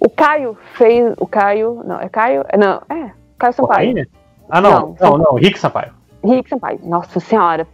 O 0.00 0.10
Caio 0.10 0.56
fez. 0.74 1.14
O 1.18 1.26
Caio. 1.26 1.82
Não, 1.84 2.00
é 2.00 2.08
Caio? 2.08 2.44
Não, 2.56 2.82
é. 2.94 3.10
Caio 3.38 3.52
Sampaio. 3.52 4.08
Ah, 4.48 4.60
não. 4.60 4.94
Não, 5.00 5.10
Não, 5.10 5.18
não. 5.18 5.34
Rick 5.34 5.58
Sampaio. 5.58 5.92
Rick 6.24 6.48
Sampaio. 6.48 6.78
Nossa 6.84 7.18
senhora. 7.20 7.66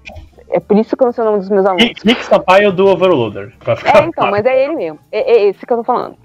É 0.51 0.61
por 0.61 0.77
isso 0.77 0.97
que 0.97 1.03
eu 1.03 1.07
não 1.07 1.13
sei 1.13 1.23
o 1.23 1.27
nome 1.27 1.39
dos 1.39 1.49
meus 1.49 1.67
alunos. 1.67 1.85
Rick 2.05 2.25
Sampaio 2.25 2.73
do 2.73 2.87
Overloader. 2.87 3.53
Pra 3.59 3.77
ficar 3.77 4.03
É, 4.03 4.07
então, 4.07 4.31
mas 4.31 4.45
é 4.45 4.65
ele 4.65 4.75
mesmo. 4.75 4.99
É, 5.11 5.33
é 5.33 5.49
esse 5.49 5.67
que 5.67 5.73
eu 5.73 5.79
tô 5.79 5.85
falando. 5.85 6.17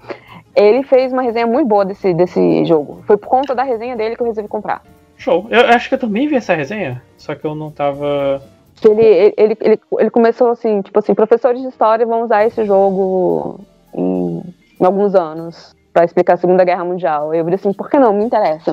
Ele 0.54 0.82
fez 0.82 1.12
uma 1.12 1.22
resenha 1.22 1.46
muito 1.46 1.66
boa 1.66 1.84
desse, 1.84 2.12
desse 2.12 2.64
jogo. 2.64 3.02
Foi 3.06 3.16
por 3.16 3.28
conta 3.28 3.54
da 3.54 3.62
resenha 3.62 3.96
dele 3.96 4.16
que 4.16 4.22
eu 4.22 4.26
resolvi 4.26 4.48
comprar. 4.48 4.82
Show. 5.16 5.46
Eu 5.50 5.60
acho 5.68 5.88
que 5.88 5.94
eu 5.94 5.98
também 5.98 6.26
vi 6.26 6.36
essa 6.36 6.54
resenha, 6.54 7.02
só 7.16 7.34
que 7.34 7.44
eu 7.44 7.54
não 7.54 7.70
tava. 7.70 8.42
Ele, 8.82 9.34
ele, 9.36 9.56
ele, 9.60 9.80
ele, 9.98 10.10
começou 10.10 10.48
assim, 10.48 10.80
tipo 10.80 10.98
assim, 10.98 11.14
professores 11.14 11.60
de 11.60 11.68
história 11.68 12.06
vão 12.06 12.22
usar 12.22 12.46
esse 12.46 12.64
jogo 12.64 13.60
em, 13.94 14.42
em 14.80 14.84
alguns 14.84 15.14
anos 15.14 15.76
pra 15.92 16.04
explicar 16.04 16.34
a 16.34 16.36
Segunda 16.38 16.64
Guerra 16.64 16.84
Mundial. 16.84 17.34
Eu 17.34 17.44
falei 17.44 17.56
assim, 17.56 17.72
por 17.72 17.90
que 17.90 17.98
não? 17.98 18.14
Me 18.14 18.24
interessa. 18.24 18.70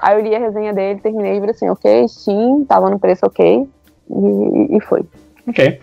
Aí 0.00 0.16
eu 0.16 0.22
li 0.22 0.34
a 0.34 0.38
resenha 0.38 0.72
dele, 0.74 1.00
terminei 1.00 1.32
e 1.32 1.40
falei 1.40 1.54
assim, 1.54 1.70
ok, 1.70 2.06
sim, 2.08 2.66
tava 2.68 2.90
no 2.90 2.98
preço 2.98 3.24
ok. 3.24 3.66
E, 4.10 4.76
e 4.76 4.80
foi. 4.80 5.02
Ok. 5.46 5.80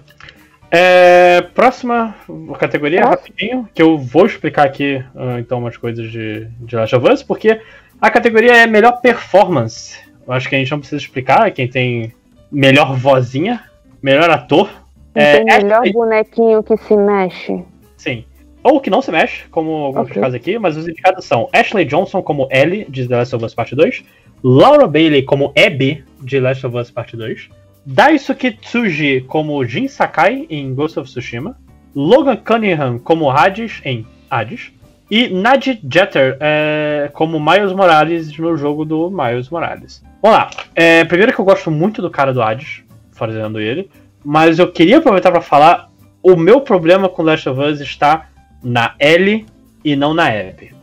É, 0.71 1.41
próxima 1.53 2.15
categoria, 2.59 3.01
Próximo. 3.01 3.27
rapidinho, 3.29 3.69
que 3.73 3.81
eu 3.81 3.97
vou 3.97 4.25
explicar 4.25 4.65
aqui 4.65 5.01
ah, 5.15 5.39
então 5.39 5.59
umas 5.59 5.77
coisas 5.77 6.11
de, 6.11 6.45
de 6.59 6.75
Last 6.75 6.95
of 6.95 7.07
Us, 7.11 7.23
porque 7.23 7.61
a 8.01 8.09
categoria 8.09 8.55
é 8.57 8.67
melhor 8.67 8.99
performance. 8.99 9.97
Eu 10.27 10.33
acho 10.33 10.49
que 10.49 10.55
a 10.55 10.57
gente 10.59 10.71
não 10.71 10.79
precisa 10.79 11.01
explicar 11.01 11.49
quem 11.51 11.67
tem 11.67 12.13
melhor 12.51 12.95
vozinha, 12.97 13.63
melhor 14.01 14.29
ator. 14.29 14.69
Não 15.15 15.21
É, 15.21 15.37
tem 15.37 15.45
melhor 15.45 15.83
bonequinho 15.93 16.61
que 16.63 16.75
se 16.77 16.97
mexe. 16.97 17.63
Sim. 17.95 18.25
Ou 18.63 18.81
que 18.81 18.89
não 18.89 19.01
se 19.01 19.11
mexe, 19.11 19.43
como 19.51 19.71
alguns 19.71 20.09
Ok. 20.09 20.19
casos 20.21 20.35
aqui, 20.35 20.57
mas 20.57 20.75
os 20.75 20.87
indicados 20.87 21.23
são 21.25 21.47
Ashley 21.53 21.85
Johnson 21.85 22.21
como 22.23 22.47
Ellie, 22.51 22.85
de 22.89 23.07
The 23.07 23.15
Last 23.17 23.35
of 23.35 23.45
Us 23.45 23.53
Part 23.53 23.75
2, 23.75 24.03
Laura 24.43 24.87
Bailey 24.87 25.21
como 25.23 25.53
Abby, 25.55 26.03
de 26.21 26.39
Last 26.39 26.65
of 26.65 26.75
Us 26.75 26.89
Part 26.89 27.15
2, 27.15 27.49
Daisuke 27.85 28.51
Tsuji 28.51 29.21
como 29.21 29.63
Jin 29.63 29.87
Sakai, 29.87 30.47
em 30.49 30.73
Ghost 30.73 30.99
of 30.99 31.09
Tsushima, 31.09 31.55
Logan 31.95 32.37
Cunningham 32.37 32.97
como 32.99 33.29
Hades, 33.29 33.81
em 33.85 34.05
Hades, 34.29 34.73
e 35.09 35.29
Nadie 35.29 35.79
Jeter 35.89 36.35
é, 36.39 37.11
como 37.13 37.39
Miles 37.39 37.71
Morales 37.71 38.35
no 38.37 38.57
jogo 38.57 38.83
do 38.83 39.11
Miles 39.11 39.49
Morales. 39.49 40.03
Vamos 40.21 40.37
lá. 40.37 40.49
É, 40.73 41.05
primeiro 41.05 41.31
que 41.31 41.39
eu 41.39 41.45
gosto 41.45 41.69
muito 41.69 42.01
do 42.01 42.09
cara 42.09 42.33
do 42.33 42.41
Hades, 42.41 42.83
fazendo 43.11 43.59
ele, 43.59 43.89
mas 44.23 44.57
eu 44.57 44.71
queria 44.71 44.97
aproveitar 44.97 45.31
para 45.31 45.41
falar 45.41 45.91
o 46.23 46.35
meu 46.35 46.61
problema 46.61 47.07
com 47.07 47.21
Last 47.21 47.47
of 47.47 47.61
Us 47.61 47.79
está 47.79 48.29
na 48.63 48.95
Ellie 48.99 49.45
e 49.83 49.95
não 49.95 50.11
na 50.11 50.27
Abby. 50.27 50.73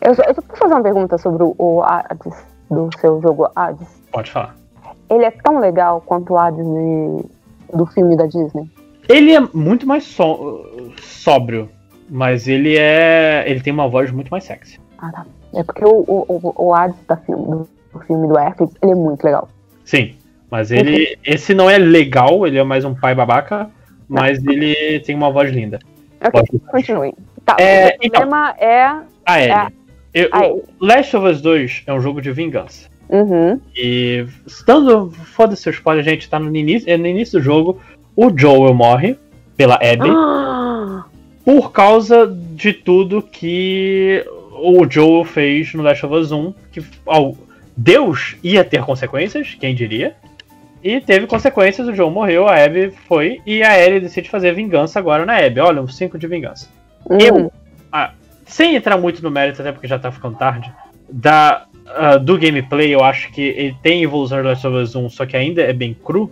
Eu 0.00 0.14
só, 0.16 0.22
eu 0.24 0.34
só 0.34 0.42
posso 0.42 0.58
fazer 0.58 0.74
uma 0.74 0.82
pergunta 0.82 1.16
sobre 1.16 1.44
o, 1.44 1.54
o 1.56 1.82
Hades, 1.84 2.34
do 2.68 2.90
seu 2.98 3.22
jogo 3.22 3.48
Hades. 3.54 3.86
Pode 4.10 4.32
falar. 4.32 4.59
Ele 5.10 5.24
é 5.24 5.30
tão 5.30 5.58
legal 5.58 6.00
quanto 6.06 6.32
o 6.32 6.38
Hades 6.38 6.64
de- 6.64 7.76
do 7.76 7.86
filme 7.86 8.16
da 8.16 8.26
Disney. 8.26 8.70
Ele 9.08 9.34
é 9.34 9.40
muito 9.52 9.86
mais 9.86 10.04
só- 10.04 10.62
sóbrio, 11.02 11.68
mas 12.08 12.46
ele 12.46 12.76
é. 12.78 13.44
ele 13.46 13.60
tem 13.60 13.72
uma 13.72 13.88
voz 13.88 14.10
muito 14.10 14.28
mais 14.30 14.44
sexy. 14.44 14.78
Ah, 14.98 15.10
tá. 15.12 15.26
É 15.54 15.62
porque 15.64 15.84
o, 15.84 16.04
o, 16.06 16.54
o- 16.56 16.74
Hades 16.74 16.96
da 17.08 17.16
filme, 17.16 17.44
do, 17.44 17.68
do 17.92 17.98
filme 18.06 18.28
do 18.28 18.38
Hércules, 18.38 18.72
ele 18.82 18.92
é 18.92 18.94
muito 18.94 19.24
legal. 19.24 19.48
Sim, 19.84 20.14
mas 20.50 20.70
ele. 20.70 21.18
Esse 21.26 21.54
não 21.54 21.68
é 21.68 21.76
legal, 21.78 22.46
ele 22.46 22.58
é 22.58 22.62
mais 22.62 22.84
um 22.84 22.94
pai 22.94 23.14
babaca, 23.14 23.68
mas 24.08 24.38
ele 24.44 25.00
tem 25.00 25.16
uma 25.16 25.30
voz 25.32 25.50
linda. 25.50 25.80
Ok, 26.22 26.60
continue. 26.70 27.14
Tá, 27.44 27.56
É, 27.58 27.96
o 27.96 28.10
problema 28.10 28.54
é. 28.58 28.84
A 29.26 29.40
Ellie. 29.40 29.52
É. 29.52 29.66
Eu- 30.12 30.28
a 30.32 30.46
Ellie. 30.46 30.62
Last 30.80 31.16
of 31.16 31.26
Us 31.26 31.40
2 31.40 31.82
é 31.86 31.92
um 31.92 32.00
jogo 32.00 32.20
de 32.20 32.30
vingança. 32.30 32.89
Uhum. 33.10 33.60
E 33.76 34.24
estando. 34.46 35.10
Foda-se 35.10 35.68
o 35.68 35.72
spoiler, 35.72 36.04
gente, 36.04 36.28
tá 36.28 36.38
no 36.38 36.54
início, 36.54 36.88
é 36.88 36.96
no 36.96 37.06
início 37.06 37.38
do 37.38 37.44
jogo. 37.44 37.80
O 38.14 38.30
Joel 38.36 38.72
morre 38.72 39.18
pela 39.56 39.74
Abby 39.74 40.08
Ah, 40.10 41.04
por 41.44 41.72
causa 41.72 42.26
de 42.26 42.72
tudo 42.72 43.22
que 43.22 44.24
o 44.52 44.86
Joel 44.88 45.24
fez 45.24 45.74
no 45.74 45.82
Last 45.82 46.06
of 46.06 46.14
Us 46.14 46.32
1. 46.32 46.54
Que 46.70 46.82
ó, 47.04 47.32
Deus 47.76 48.36
ia 48.44 48.62
ter 48.62 48.82
consequências, 48.82 49.56
quem 49.58 49.74
diria? 49.74 50.14
E 50.82 51.00
teve 51.00 51.26
consequências, 51.26 51.88
o 51.88 51.94
Joel 51.94 52.10
morreu, 52.10 52.48
a 52.48 52.62
Abby 52.62 52.92
foi, 53.06 53.40
e 53.44 53.62
a 53.62 53.78
Ellie 53.78 54.00
decide 54.00 54.30
fazer 54.30 54.54
vingança 54.54 54.98
agora 54.98 55.26
na 55.26 55.36
Abby. 55.36 55.60
Olha, 55.60 55.82
um 55.82 55.88
5 55.88 56.16
de 56.16 56.26
vingança. 56.26 56.68
hum. 57.08 57.18
Eu, 57.20 57.52
ah, 57.92 58.12
sem 58.46 58.76
entrar 58.76 58.96
muito 58.96 59.22
no 59.22 59.30
mérito, 59.30 59.60
até 59.60 59.72
porque 59.72 59.86
já 59.86 59.98
tá 59.98 60.10
ficando 60.10 60.38
tarde, 60.38 60.72
da, 61.10 61.66
ah, 61.96 62.16
do 62.16 62.38
gameplay, 62.38 62.94
eu 62.94 63.02
acho 63.02 63.30
que 63.32 63.40
ele 63.42 63.76
tem 63.82 64.02
evolução 64.02 64.42
do 64.42 64.48
Last 64.48 64.66
of 64.66 64.76
Us 64.76 64.94
1, 64.94 65.10
só 65.10 65.26
que 65.26 65.36
ainda 65.36 65.62
é 65.62 65.72
bem 65.72 65.94
cru. 65.94 66.30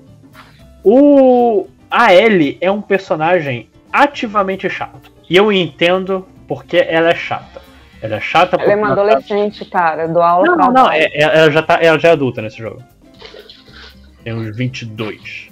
O, 0.85 1.67
a 1.91 2.15
Ellie 2.15 2.57
é 2.61 2.71
um 2.71 2.81
personagem 2.81 3.69
ativamente 3.93 4.69
chato. 4.69 5.11
E 5.29 5.37
eu 5.37 5.53
entendo 5.53 6.27
porque 6.47 6.77
ela 6.79 7.11
é 7.11 7.15
chata. 7.15 7.61
Ela 8.01 8.17
é 8.17 8.21
chata 8.21 8.57
porque 8.57 8.71
Ela 8.71 8.81
é 8.81 8.85
uma 8.85 8.95
tá- 8.95 9.03
adolescente, 9.03 9.65
cara. 9.65 10.07
Do 10.09 10.21
aula 10.23 10.47
Não, 10.47 10.57
não, 10.57 10.73
não. 10.73 10.91
é- 10.93 11.05
é- 11.05 11.39
ela, 11.39 11.51
já 11.51 11.63
tá, 11.63 11.79
ela 11.83 11.99
já 11.99 12.09
é 12.09 12.13
adulta 12.13 12.41
nesse 12.41 12.59
jogo. 12.59 12.83
Tem 14.25 14.33
uns 14.33 14.57
22. 14.57 15.49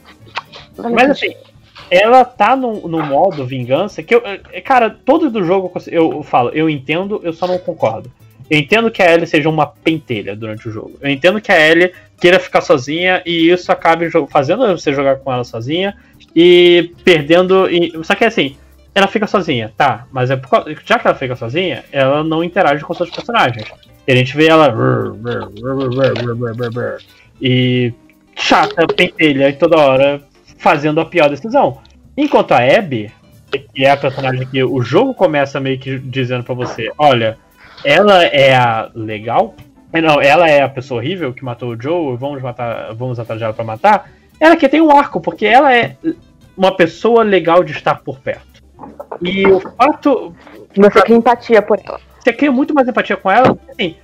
Mas 0.92 1.10
assim, 1.10 1.34
ela 1.90 2.24
tá 2.24 2.54
no, 2.54 2.86
no 2.88 3.02
modo 3.04 3.44
vingança 3.46 4.02
que 4.02 4.14
eu. 4.14 4.22
é, 4.24 4.60
Cara, 4.60 4.90
todo 4.90 5.30
do 5.30 5.44
jogo 5.44 5.72
eu 5.88 6.22
falo, 6.22 6.50
eu 6.50 6.68
entendo, 6.70 7.20
eu 7.24 7.32
só 7.32 7.46
não 7.46 7.58
concordo. 7.58 8.10
Eu 8.48 8.58
entendo 8.58 8.90
que 8.90 9.02
a 9.02 9.12
Ellie 9.12 9.26
seja 9.26 9.48
uma 9.48 9.66
pentelha 9.66 10.36
durante 10.36 10.68
o 10.68 10.72
jogo. 10.72 10.98
Eu 11.00 11.10
entendo 11.10 11.40
que 11.40 11.50
a 11.50 11.68
Ellie 11.68 11.92
queira 12.20 12.38
ficar 12.38 12.60
sozinha 12.60 13.22
e 13.26 13.50
isso 13.50 13.70
acabe 13.70 14.08
fazendo 14.30 14.66
você 14.68 14.92
jogar 14.92 15.16
com 15.16 15.32
ela 15.32 15.44
sozinha 15.44 15.96
e 16.34 16.92
perdendo. 17.04 17.68
E, 17.68 17.92
só 18.04 18.14
que 18.14 18.24
assim, 18.24 18.56
ela 18.94 19.06
fica 19.06 19.26
sozinha, 19.26 19.72
tá, 19.76 20.06
mas 20.10 20.30
é 20.30 20.36
por 20.36 20.64
já 20.84 20.98
que 20.98 21.06
ela 21.06 21.16
fica 21.16 21.36
sozinha, 21.36 21.84
ela 21.92 22.24
não 22.24 22.42
interage 22.42 22.82
com 22.82 22.92
outros 22.92 23.10
personagens. 23.10 23.66
E 24.06 24.12
a 24.12 24.16
gente 24.16 24.36
vê 24.36 24.46
ela. 24.46 24.74
E 27.42 27.92
chata, 28.36 28.86
pentelha, 28.86 29.52
toda 29.54 29.76
hora 29.76 30.22
fazendo 30.58 31.00
a 31.00 31.04
pior 31.04 31.28
decisão. 31.28 31.78
Enquanto 32.16 32.52
a 32.52 32.58
Abby, 32.58 33.12
que 33.74 33.84
é 33.84 33.90
a 33.90 33.96
personagem 33.96 34.46
que 34.46 34.62
o 34.62 34.80
jogo 34.80 35.12
começa 35.12 35.60
meio 35.60 35.78
que 35.78 35.98
dizendo 35.98 36.44
pra 36.44 36.54
você, 36.54 36.90
olha, 36.96 37.36
ela 37.86 38.24
é 38.24 38.54
a 38.54 38.90
legal, 38.94 39.54
eh, 39.92 40.00
não, 40.00 40.20
ela 40.20 40.48
é 40.48 40.62
a 40.62 40.68
pessoa 40.68 41.00
horrível 41.00 41.32
que 41.32 41.44
matou 41.44 41.70
o 41.70 41.80
Joe, 41.80 42.16
vamos 42.16 42.42
matar, 42.42 42.92
vamos 42.94 43.18
atrás 43.20 43.40
dela 43.40 43.52
pra 43.54 43.64
matar. 43.64 44.10
Ela 44.40 44.56
que 44.56 44.68
tem 44.68 44.80
um 44.80 44.90
arco, 44.90 45.20
porque 45.20 45.46
ela 45.46 45.74
é 45.74 45.96
uma 46.56 46.76
pessoa 46.76 47.22
legal 47.22 47.62
de 47.62 47.72
estar 47.72 47.94
por 48.02 48.18
perto. 48.18 48.62
E 49.22 49.46
o 49.46 49.60
fato, 49.60 50.34
Você 50.76 51.00
cria 51.02 51.16
empatia 51.16 51.62
por 51.62 51.78
ela. 51.82 52.00
você 52.18 52.32
cria 52.32 52.52
muito 52.52 52.74
mais 52.74 52.86
empatia 52.88 53.16
com 53.16 53.30
ela. 53.30 53.56
Assim, 53.70 53.96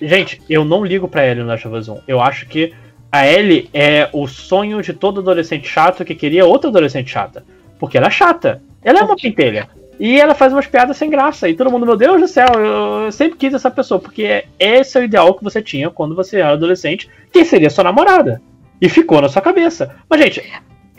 Gente, 0.00 0.40
eu 0.48 0.64
não 0.64 0.82
ligo 0.82 1.06
pra 1.06 1.26
Ellie 1.26 1.42
no 1.42 1.48
Last 1.48 1.68
of 1.68 1.76
Us 1.76 1.88
1. 1.88 2.00
Eu 2.08 2.20
acho 2.22 2.46
que 2.46 2.72
a 3.12 3.26
Ellie 3.26 3.68
é 3.74 4.08
o 4.12 4.26
sonho 4.26 4.80
de 4.80 4.94
todo 4.94 5.20
adolescente 5.20 5.68
chato 5.68 6.04
que 6.06 6.14
queria 6.14 6.46
outra 6.46 6.70
adolescente 6.70 7.10
chata. 7.10 7.44
Porque 7.78 7.98
ela 7.98 8.06
é 8.06 8.10
chata. 8.10 8.62
Ela 8.82 9.00
é 9.00 9.02
uma 9.02 9.14
pentelha. 9.16 9.68
E 10.00 10.18
ela 10.18 10.34
faz 10.34 10.50
umas 10.50 10.66
piadas 10.66 10.96
sem 10.96 11.10
graça. 11.10 11.46
E 11.46 11.54
todo 11.54 11.70
mundo, 11.70 11.84
meu 11.84 11.94
Deus 11.94 12.22
do 12.22 12.26
céu, 12.26 12.48
eu, 12.54 13.12
sempre 13.12 13.36
quis 13.36 13.52
essa 13.52 13.70
pessoa. 13.70 14.00
Porque 14.00 14.46
esse 14.58 14.96
é 14.96 15.02
o 15.02 15.04
ideal 15.04 15.34
que 15.34 15.44
você 15.44 15.60
tinha 15.60 15.90
quando 15.90 16.16
você 16.16 16.38
era 16.38 16.52
adolescente, 16.52 17.10
que 17.30 17.44
seria 17.44 17.68
sua 17.68 17.84
namorada. 17.84 18.40
E 18.80 18.88
ficou 18.88 19.20
na 19.20 19.28
sua 19.28 19.42
cabeça. 19.42 19.94
Mas, 20.08 20.22
gente, 20.22 20.42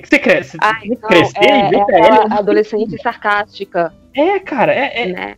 você 0.03 0.19
cresce. 0.19 0.57
Você 0.57 0.87
não, 0.87 0.95
crescer 1.09 1.43
é, 1.43 1.67
e 1.67 1.69
ver 1.71 1.77
é 1.77 1.81
aquela 1.81 2.37
adolescente 2.37 3.01
sarcástica, 3.01 3.91
É, 4.13 4.39
cara, 4.39 4.71
é, 4.71 5.01
é- 5.01 5.05
né? 5.07 5.35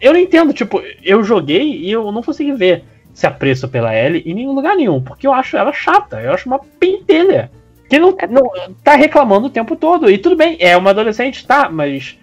eu 0.00 0.12
não 0.12 0.20
entendo, 0.20 0.52
tipo, 0.52 0.82
eu 1.02 1.22
joguei 1.22 1.76
e 1.76 1.90
eu 1.90 2.10
não 2.10 2.22
consegui 2.22 2.52
ver 2.52 2.84
esse 3.14 3.26
apreço 3.26 3.68
pela 3.68 3.94
Ellie 3.94 4.22
em 4.26 4.34
nenhum 4.34 4.52
lugar 4.52 4.76
nenhum, 4.76 5.00
porque 5.02 5.26
eu 5.26 5.32
acho 5.32 5.56
ela 5.56 5.72
chata, 5.72 6.20
eu 6.20 6.32
acho 6.32 6.48
uma 6.48 6.58
pentelha. 6.58 7.50
Que 7.88 7.98
não, 7.98 8.16
não 8.30 8.74
tá 8.82 8.96
reclamando 8.96 9.46
o 9.46 9.50
tempo 9.50 9.76
todo. 9.76 10.10
E 10.10 10.18
tudo 10.18 10.36
bem, 10.36 10.56
é 10.58 10.76
uma 10.76 10.90
adolescente, 10.90 11.46
tá, 11.46 11.68
mas. 11.68 12.18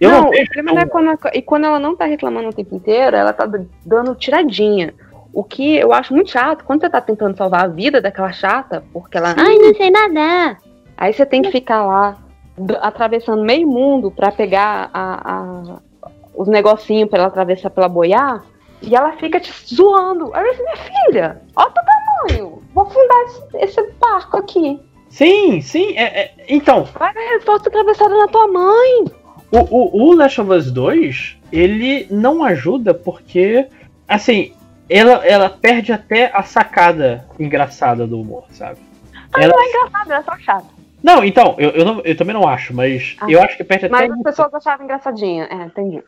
Eu 0.00 0.10
não, 0.10 0.22
não, 0.22 0.30
o 0.30 0.46
problema 0.52 0.80
é 0.80 0.86
quando, 0.86 1.18
e 1.34 1.42
quando 1.42 1.64
ela 1.66 1.78
não 1.78 1.94
tá 1.94 2.04
reclamando 2.06 2.48
o 2.48 2.52
tempo 2.52 2.74
inteiro, 2.74 3.16
ela 3.16 3.32
tá 3.32 3.46
dando 3.84 4.14
tiradinha. 4.14 4.94
O 5.32 5.44
que 5.44 5.76
eu 5.76 5.92
acho 5.92 6.14
muito 6.14 6.30
chato, 6.30 6.64
quando 6.64 6.80
você 6.80 6.90
tá 6.90 7.00
tentando 7.00 7.36
salvar 7.36 7.64
a 7.64 7.68
vida 7.68 8.00
daquela 8.00 8.32
chata, 8.32 8.82
porque 8.92 9.16
ela, 9.18 9.34
ai, 9.36 9.56
não 9.58 9.74
sei 9.74 9.90
nadar. 9.90 10.58
Aí 10.96 11.12
você 11.12 11.24
tem 11.26 11.42
que 11.42 11.50
ficar 11.52 11.84
lá, 11.84 12.16
atravessando 12.80 13.42
meio 13.42 13.66
mundo 13.68 14.10
pra 14.10 14.32
pegar 14.32 14.90
a, 14.92 15.32
a- 15.32 15.78
os 16.34 16.48
negocinhos 16.48 17.08
pra 17.08 17.18
ela 17.20 17.28
atravessar 17.28 17.70
pela 17.70 17.88
boiar, 17.88 18.42
e 18.82 18.96
ela 18.96 19.12
fica 19.12 19.38
te 19.38 19.52
zoando. 19.74 20.30
Aí 20.34 20.44
eu 20.44 20.50
disse, 20.50 20.62
minha 20.62 20.76
filha, 20.76 21.42
olha 21.54 21.68
o 21.68 21.72
teu 21.72 21.82
tamanho, 21.84 22.62
vou 22.74 22.86
fundar 22.86 23.22
esse, 23.24 23.42
esse 23.58 23.92
barco 24.00 24.38
aqui. 24.38 24.80
Sim, 25.10 25.60
sim, 25.60 25.96
é- 25.96 26.20
é- 26.22 26.32
então, 26.48 26.84
Vai 26.98 27.12
ver 27.12 27.20
a 27.26 27.30
resposta 27.34 27.68
atravessada 27.68 28.16
na 28.16 28.28
tua 28.28 28.46
mãe. 28.48 29.04
O, 29.50 29.58
o, 29.58 30.08
o 30.10 30.14
Last 30.14 30.40
of 30.40 30.50
Us 30.50 30.70
2, 30.70 31.36
ele 31.52 32.06
não 32.10 32.42
ajuda 32.44 32.94
porque, 32.94 33.66
assim, 34.08 34.52
ela, 34.88 35.24
ela 35.26 35.48
perde 35.50 35.92
até 35.92 36.30
a 36.34 36.42
sacada 36.42 37.24
engraçada 37.38 38.06
do 38.06 38.20
humor, 38.20 38.44
sabe? 38.50 38.78
Ela- 39.36 39.52
Engraçado, 39.68 40.10
ela 40.10 40.20
é 40.20 40.22
só 40.22 40.36
chata. 40.38 40.66
Não, 41.02 41.24
então, 41.24 41.54
eu, 41.58 41.70
eu, 41.70 41.84
não- 41.84 42.00
eu 42.04 42.14
também 42.16 42.34
não 42.34 42.46
acho, 42.46 42.74
mas 42.74 43.16
Ah, 43.20 43.26
eu 43.30 43.40
acho 43.42 43.56
que 43.56 43.64
perde 43.64 43.86
até 43.86 43.92
Mas 43.94 44.10
as 44.10 44.14
isso. 44.16 44.22
pessoas 44.24 44.52
achavam 44.54 44.84
engraçadinha. 44.84 45.44
É, 45.50 45.54
entendi. 45.64 46.02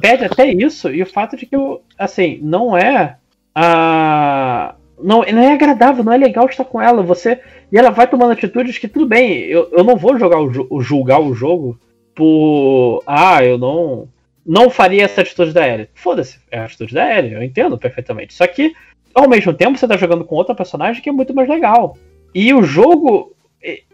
perde 0.00 0.24
até 0.24 0.46
isso 0.52 0.88
e 0.90 1.02
o 1.02 1.06
fato 1.06 1.36
de 1.36 1.46
que 1.46 1.56
eu, 1.56 1.82
assim, 1.98 2.38
não 2.42 2.76
é 2.76 3.16
a 3.54 4.74
não, 5.02 5.22
não 5.22 5.42
é 5.42 5.52
agradável, 5.52 6.02
não 6.04 6.12
é 6.12 6.16
legal 6.16 6.46
estar 6.46 6.64
com 6.64 6.80
ela. 6.80 7.02
Você 7.02 7.40
e 7.72 7.76
ela 7.76 7.90
vai 7.90 8.06
tomando 8.06 8.30
atitudes 8.32 8.78
que 8.78 8.86
tudo 8.88 9.04
bem. 9.06 9.40
Eu, 9.44 9.68
eu 9.72 9.82
não 9.84 9.96
vou 9.96 10.16
jogar 10.18 10.38
o, 10.40 10.48
jo- 10.50 10.66
o- 10.70 10.80
julgar 10.80 11.20
o 11.20 11.34
jogo 11.34 11.78
por 12.16 13.04
ah, 13.06 13.44
eu 13.44 13.56
não 13.56 14.08
não 14.44 14.70
faria 14.70 15.04
essa 15.04 15.20
atitude 15.20 15.52
da 15.52 15.68
Ellie. 15.68 15.88
Foda-se, 15.94 16.38
é 16.50 16.58
a 16.58 16.64
atitude 16.64 16.94
da 16.94 17.18
Ellie, 17.18 17.34
eu 17.34 17.42
entendo 17.42 17.76
perfeitamente. 17.76 18.34
Só 18.34 18.46
que 18.46 18.72
ao 19.14 19.28
mesmo 19.28 19.52
tempo 19.52 19.76
você 19.76 19.86
tá 19.86 19.96
jogando 19.96 20.24
com 20.24 20.34
outra 20.34 20.54
personagem 20.54 21.02
que 21.02 21.08
é 21.08 21.12
muito 21.12 21.34
mais 21.34 21.48
legal. 21.48 21.96
E 22.34 22.52
o 22.54 22.62
jogo 22.62 23.36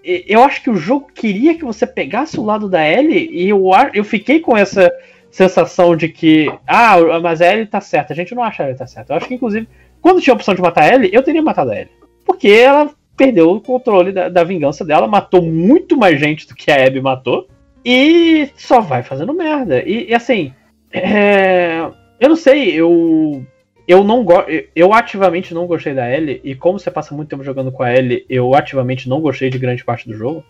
eu 0.04 0.42
acho 0.42 0.62
que 0.62 0.70
o 0.70 0.76
jogo 0.76 1.10
queria 1.14 1.54
que 1.54 1.64
você 1.64 1.86
pegasse 1.86 2.38
o 2.38 2.44
lado 2.44 2.68
da 2.68 2.86
Ellie 2.86 3.28
e 3.30 3.48
eu, 3.48 3.70
eu 3.94 4.04
fiquei 4.04 4.40
com 4.40 4.56
essa 4.56 4.92
sensação 5.30 5.96
de 5.96 6.08
que, 6.08 6.52
ah, 6.66 6.96
mas 7.22 7.40
a 7.40 7.50
Ellie 7.50 7.66
tá 7.66 7.80
certa. 7.80 8.12
A 8.12 8.16
gente 8.16 8.34
não 8.34 8.42
acha 8.42 8.62
a 8.62 8.66
Ellie 8.66 8.78
tá 8.78 8.86
certa. 8.86 9.12
Eu 9.12 9.16
acho 9.16 9.26
que, 9.26 9.34
inclusive, 9.34 9.66
quando 10.00 10.20
tinha 10.20 10.34
a 10.34 10.36
opção 10.36 10.54
de 10.54 10.60
matar 10.60 10.82
a 10.84 10.94
Ellie, 10.94 11.10
eu 11.12 11.22
teria 11.22 11.42
matado 11.42 11.70
a 11.70 11.74
Ellie. 11.74 11.92
Porque 12.26 12.48
ela 12.48 12.90
perdeu 13.16 13.50
o 13.50 13.60
controle 13.60 14.12
da, 14.12 14.28
da 14.28 14.44
vingança 14.44 14.84
dela, 14.84 15.06
matou 15.06 15.42
muito 15.42 15.96
mais 15.96 16.20
gente 16.20 16.46
do 16.46 16.54
que 16.54 16.70
a 16.70 16.86
Abby 16.86 17.00
matou, 17.00 17.46
e 17.84 18.50
só 18.56 18.80
vai 18.80 19.02
fazendo 19.02 19.34
merda. 19.34 19.82
E, 19.82 20.10
e, 20.10 20.14
assim, 20.14 20.52
é, 20.92 21.88
eu 22.20 22.28
não 22.28 22.36
sei, 22.36 22.72
eu. 22.72 23.44
Eu 23.86 24.04
não 24.04 24.24
gosto. 24.24 24.48
Eu 24.76 24.94
ativamente 24.94 25.52
não 25.52 25.66
gostei 25.66 25.92
da 25.92 26.08
Ellie, 26.08 26.40
e 26.44 26.54
como 26.54 26.78
você 26.78 26.90
passa 26.90 27.14
muito 27.14 27.28
tempo 27.28 27.42
jogando 27.42 27.72
com 27.72 27.82
a 27.82 27.92
Ellie, 27.92 28.24
eu 28.28 28.54
ativamente 28.54 29.08
não 29.08 29.20
gostei 29.20 29.50
de 29.50 29.58
grande 29.58 29.84
parte 29.84 30.08
do 30.08 30.14
jogo. 30.14 30.44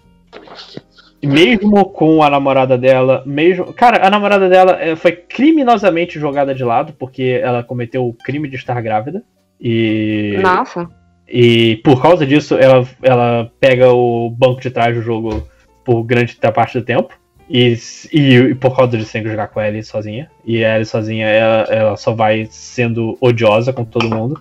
Mesmo 1.22 1.84
com 1.86 2.22
a 2.22 2.28
namorada 2.28 2.76
dela, 2.76 3.22
mesmo. 3.24 3.72
Cara, 3.72 4.06
a 4.06 4.10
namorada 4.10 4.48
dela 4.48 4.76
eh, 4.80 4.96
foi 4.96 5.12
criminosamente 5.12 6.18
jogada 6.18 6.54
de 6.54 6.64
lado, 6.64 6.92
porque 6.98 7.40
ela 7.40 7.62
cometeu 7.62 8.06
o 8.06 8.12
crime 8.12 8.48
de 8.48 8.56
estar 8.56 8.80
grávida. 8.82 9.22
E. 9.60 10.36
Nossa. 10.42 10.88
E 11.28 11.76
por 11.76 12.02
causa 12.02 12.26
disso, 12.26 12.56
ela, 12.56 12.86
ela 13.02 13.50
pega 13.58 13.92
o 13.92 14.28
banco 14.28 14.60
de 14.60 14.70
trás 14.70 14.94
do 14.94 15.00
jogo 15.00 15.48
por 15.84 16.02
grande 16.02 16.36
parte 16.36 16.78
do 16.78 16.84
tempo. 16.84 17.14
E, 17.48 17.76
e, 18.12 18.34
e 18.36 18.54
por 18.54 18.74
causa 18.76 18.96
tem 19.04 19.22
que 19.22 19.28
jogar 19.30 19.48
com 19.48 19.60
a 19.60 19.68
Ellie 19.68 19.82
sozinha. 19.82 20.30
E 20.44 20.64
a 20.64 20.74
Ellie 20.74 20.86
sozinha, 20.86 21.26
ela, 21.26 21.62
ela 21.64 21.96
só 21.96 22.12
vai 22.14 22.46
sendo 22.50 23.16
odiosa 23.20 23.72
com 23.72 23.84
todo 23.84 24.08
mundo. 24.14 24.40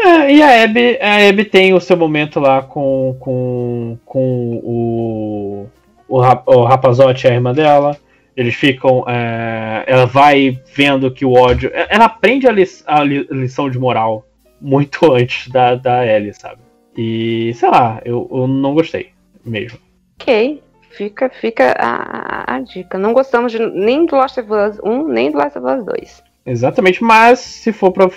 É, 0.00 0.32
e 0.32 0.42
a 0.42 0.62
Abby, 0.64 0.96
a 1.00 1.28
Abby 1.28 1.44
tem 1.44 1.74
o 1.74 1.80
seu 1.80 1.96
momento 1.96 2.38
lá 2.38 2.62
com, 2.62 3.16
com, 3.18 3.98
com 4.04 4.60
o, 4.62 5.66
o, 6.08 6.20
o 6.46 6.64
rapazote 6.64 7.26
a 7.26 7.32
irmã 7.34 7.52
dela. 7.52 7.96
Eles 8.36 8.54
ficam. 8.54 9.04
é, 9.08 9.82
ela 9.88 10.06
vai 10.06 10.60
vendo 10.74 11.10
que 11.10 11.24
o 11.24 11.32
ódio. 11.32 11.70
Ela 11.74 12.04
aprende 12.04 12.46
a, 12.46 12.52
lis- 12.52 12.84
a 12.86 13.02
li- 13.02 13.26
lição 13.30 13.68
de 13.68 13.78
moral 13.78 14.24
muito 14.60 14.98
antes 15.12 15.48
da, 15.48 15.74
da 15.74 16.06
Ellie, 16.06 16.32
sabe? 16.32 16.60
E 16.96 17.52
sei 17.54 17.68
lá, 17.68 18.00
eu, 18.04 18.28
eu 18.30 18.46
não 18.46 18.74
gostei 18.74 19.10
mesmo. 19.44 19.78
Ok. 20.20 20.62
Fica, 20.90 21.28
fica 21.28 21.72
a, 21.78 22.44
a- 22.52 22.56
a 22.56 22.60
dica. 22.60 22.98
Não 22.98 23.12
gostamos 23.12 23.52
de, 23.52 23.58
nem 23.58 24.06
do 24.06 24.16
Last 24.16 24.40
of 24.40 24.50
Us 24.52 24.80
1, 24.82 25.08
nem 25.08 25.30
do 25.30 25.38
Last 25.38 25.58
of 25.58 25.66
Us 25.66 25.84
2. 25.84 26.22
Exatamente, 26.46 27.02
mas 27.04 27.38
se 27.40 27.72
for 27.72 27.92
pra 27.92 28.08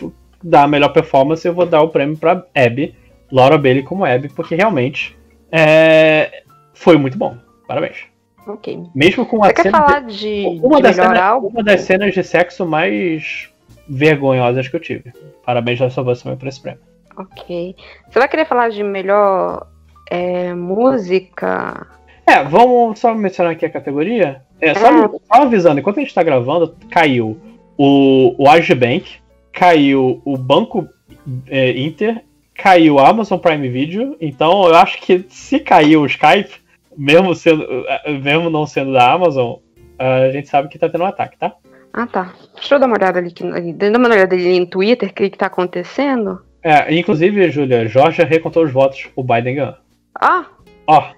dar 0.44 0.64
a 0.64 0.68
melhor 0.68 0.90
performance, 0.90 1.46
eu 1.48 1.54
vou 1.54 1.66
dar 1.66 1.82
o 1.82 1.90
prêmio 1.90 2.18
pra 2.18 2.44
Abby, 2.56 2.96
Laura 3.32 3.58
Bailey 3.58 3.84
como 3.84 4.06
Abby, 4.06 4.30
porque 4.30 4.56
realmente 4.56 5.18
é, 5.52 6.44
foi 6.74 6.98
muito 6.98 7.18
bom. 7.18 7.38
Parabéns. 7.68 8.06
Ok. 8.48 8.84
Mesmo 8.96 9.26
com 9.26 9.44
a 9.44 9.48
Você 9.48 9.54
quer 9.54 9.62
cena 9.64 9.78
falar 9.78 10.02
de, 10.04 10.60
uma, 10.64 10.78
de 10.78 10.84
das 10.84 10.96
cenas, 10.96 11.44
uma 11.44 11.64
das 11.64 11.82
cenas 11.82 12.14
de 12.14 12.24
sexo 12.24 12.66
mais 12.66 13.50
vergonhosas 13.88 14.68
que 14.68 14.76
eu 14.76 14.80
tive. 14.80 15.14
Parabéns, 15.46 15.80
Last 15.80 16.00
of 16.00 16.10
Us 16.10 16.24
também 16.24 16.38
por 16.38 16.48
esse 16.48 16.60
prêmio. 16.62 16.80
Ok. 17.18 17.76
Você 18.10 18.18
vai 18.20 18.28
querer 18.28 18.46
falar 18.46 18.70
de 18.70 18.82
melhor 18.84 19.68
é, 20.10 20.54
música? 20.56 21.86
É, 22.32 22.44
vamos 22.46 22.98
só 23.00 23.14
mencionar 23.14 23.52
aqui 23.54 23.66
a 23.66 23.70
categoria. 23.70 24.42
É, 24.62 24.74
só, 24.74 24.88
Ah. 24.88 25.10
só 25.10 25.42
avisando, 25.44 25.80
enquanto 25.80 25.98
a 25.98 26.02
gente 26.02 26.14
tá 26.14 26.24
gravando, 26.24 26.76
caiu 26.90 27.38
o, 27.78 28.36
o 28.42 28.48
Agibank, 28.50 29.16
caiu 29.52 30.22
o 30.24 30.38
Banco 30.38 30.88
é, 31.48 31.72
Inter, 31.72 32.24
caiu 32.56 33.00
a 33.00 33.10
Amazon 33.10 33.38
Prime 33.38 33.68
Video, 33.68 34.16
então 34.22 34.66
eu 34.68 34.76
acho 34.76 35.02
que 35.02 35.26
se 35.30 35.60
caiu 35.60 36.02
o 36.02 36.06
Skype, 36.06 36.54
mesmo, 36.98 37.34
sendo, 37.36 37.64
eh, 37.88 38.12
mesmo 38.14 38.50
não 38.50 38.66
sendo 38.66 38.94
da 38.94 39.12
Amazon, 39.12 39.56
a 40.00 40.30
gente 40.32 40.48
sabe 40.48 40.68
que 40.70 40.78
tá 40.80 40.88
tendo 40.90 41.04
um 41.04 41.08
ataque, 41.08 41.38
tá? 41.38 41.54
Ah, 41.94 42.06
tá. 42.08 42.34
Deixa 42.56 42.76
eu 42.76 42.80
dar 42.80 42.86
uma 42.88 42.96
olhada 42.98 43.20
ali, 43.20 43.32
que- 43.32 43.44
dá 43.74 43.98
uma 43.98 44.08
olhada 44.10 44.36
ali 44.36 44.60
no 44.60 44.66
Twitter, 44.68 45.10
o 45.10 45.14
que, 45.14 45.30
que 45.30 45.38
tá 45.38 45.48
acontecendo. 45.48 46.42
É, 46.64 46.94
inclusive, 46.94 47.50
Júlia, 47.52 47.88
Georgia 47.88 48.26
recontou 48.26 48.64
os 48.64 48.72
votos, 48.72 49.10
o 49.16 49.24
Biden 49.24 49.56
ganhou. 49.56 49.74
Ah, 50.16 50.46
Ó, 50.88 51.12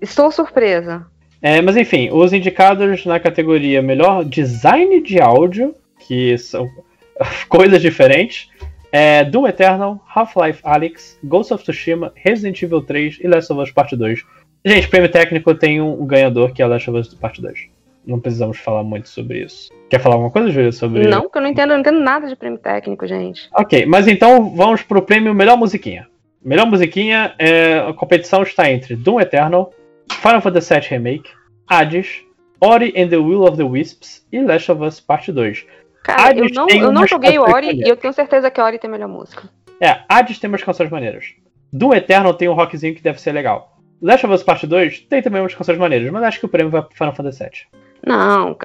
estou 0.00 0.30
surpresa. 0.30 1.06
É, 1.42 1.60
mas 1.62 1.76
enfim, 1.76 2.10
os 2.12 2.32
indicados 2.32 3.04
na 3.06 3.18
categoria 3.18 3.80
melhor 3.80 4.24
design 4.24 5.00
de 5.00 5.20
áudio, 5.20 5.74
que 6.06 6.36
são 6.36 6.68
coisas 7.48 7.80
diferentes, 7.80 8.48
é 8.92 9.24
Doom 9.24 9.46
Eternal, 9.46 10.00
Half-Life 10.14 10.60
Alyx, 10.64 11.18
Ghost 11.24 11.54
of 11.54 11.62
Tsushima, 11.62 12.12
Resident 12.14 12.60
Evil 12.62 12.82
3 12.82 13.18
e 13.20 13.28
Last 13.28 13.52
of 13.52 13.62
Us 13.62 13.70
Part 13.70 13.96
2. 13.96 14.24
Gente, 14.64 14.88
prêmio 14.88 15.10
técnico 15.10 15.54
tem 15.54 15.80
um, 15.80 16.04
ganhador 16.04 16.52
que 16.52 16.62
é 16.62 16.66
Last 16.66 16.90
of 16.90 16.98
Us 16.98 17.14
Part 17.14 17.40
2. 17.40 17.68
Não 18.04 18.18
precisamos 18.18 18.58
falar 18.58 18.82
muito 18.82 19.08
sobre 19.08 19.44
isso. 19.44 19.70
Quer 19.88 20.00
falar 20.00 20.16
alguma 20.16 20.30
coisa, 20.30 20.50
Júlia, 20.50 20.72
sobre 20.72 21.06
Não, 21.06 21.22
porque 21.22 21.38
eu 21.38 21.42
não 21.42 21.48
entendo, 21.48 21.70
eu 21.70 21.74
não 21.74 21.80
entendo 21.80 22.00
nada 22.00 22.28
de 22.28 22.36
prêmio 22.36 22.58
técnico, 22.58 23.06
gente. 23.06 23.48
Ok, 23.54 23.86
mas 23.86 24.08
então 24.08 24.50
vamos 24.54 24.82
pro 24.82 25.02
prêmio 25.02 25.34
Melhor 25.34 25.56
Musiquinha. 25.56 26.08
Melhor 26.42 26.66
Musiquinha, 26.66 27.34
é, 27.38 27.78
a 27.78 27.92
competição 27.92 28.42
está 28.42 28.70
entre 28.70 28.96
Doom 28.96 29.20
Eternal, 29.20 29.72
Final 30.10 30.40
Fantasy 30.40 30.74
VII 30.74 30.88
Remake, 30.90 31.30
Hades, 31.68 32.24
Ori 32.60 32.92
and 32.96 33.08
the 33.08 33.16
Will 33.16 33.44
of 33.44 33.56
the 33.56 33.62
Wisps 33.64 34.26
e 34.32 34.40
Last 34.42 34.70
of 34.70 34.82
Us 34.84 35.00
Part 35.00 35.30
2. 35.32 35.66
Cara, 36.02 36.32
eu 36.36 36.44
Hades 36.44 36.56
não, 36.56 36.66
tem 36.66 36.80
eu 36.80 36.92
não 36.92 37.06
joguei 37.06 37.38
Ori 37.38 37.76
e 37.76 37.88
eu 37.88 37.96
tenho 37.96 38.12
certeza 38.12 38.50
que 38.50 38.60
a 38.60 38.64
Ori 38.64 38.78
tem 38.78 38.88
a 38.88 38.92
melhor 38.92 39.08
música. 39.08 39.48
É, 39.80 40.00
Hades 40.08 40.38
tem 40.38 40.48
umas 40.48 40.62
canções 40.62 40.90
maneiras. 40.90 41.26
Doom 41.72 41.94
Eternal 41.94 42.34
tem 42.34 42.48
um 42.48 42.54
rockzinho 42.54 42.94
que 42.94 43.02
deve 43.02 43.20
ser 43.20 43.32
legal. 43.32 43.78
Last 44.02 44.26
of 44.26 44.34
Us 44.34 44.42
Part 44.42 44.66
2 44.66 45.00
tem 45.00 45.22
também 45.22 45.40
umas 45.40 45.54
canções 45.54 45.78
maneiras, 45.78 46.10
mas 46.10 46.22
acho 46.22 46.40
que 46.40 46.46
o 46.46 46.48
prêmio 46.48 46.70
vai 46.70 46.82
pro 46.82 46.96
Final 46.96 47.14
Fantasy 47.14 47.44
VII. 47.44 47.80
Não, 48.06 48.56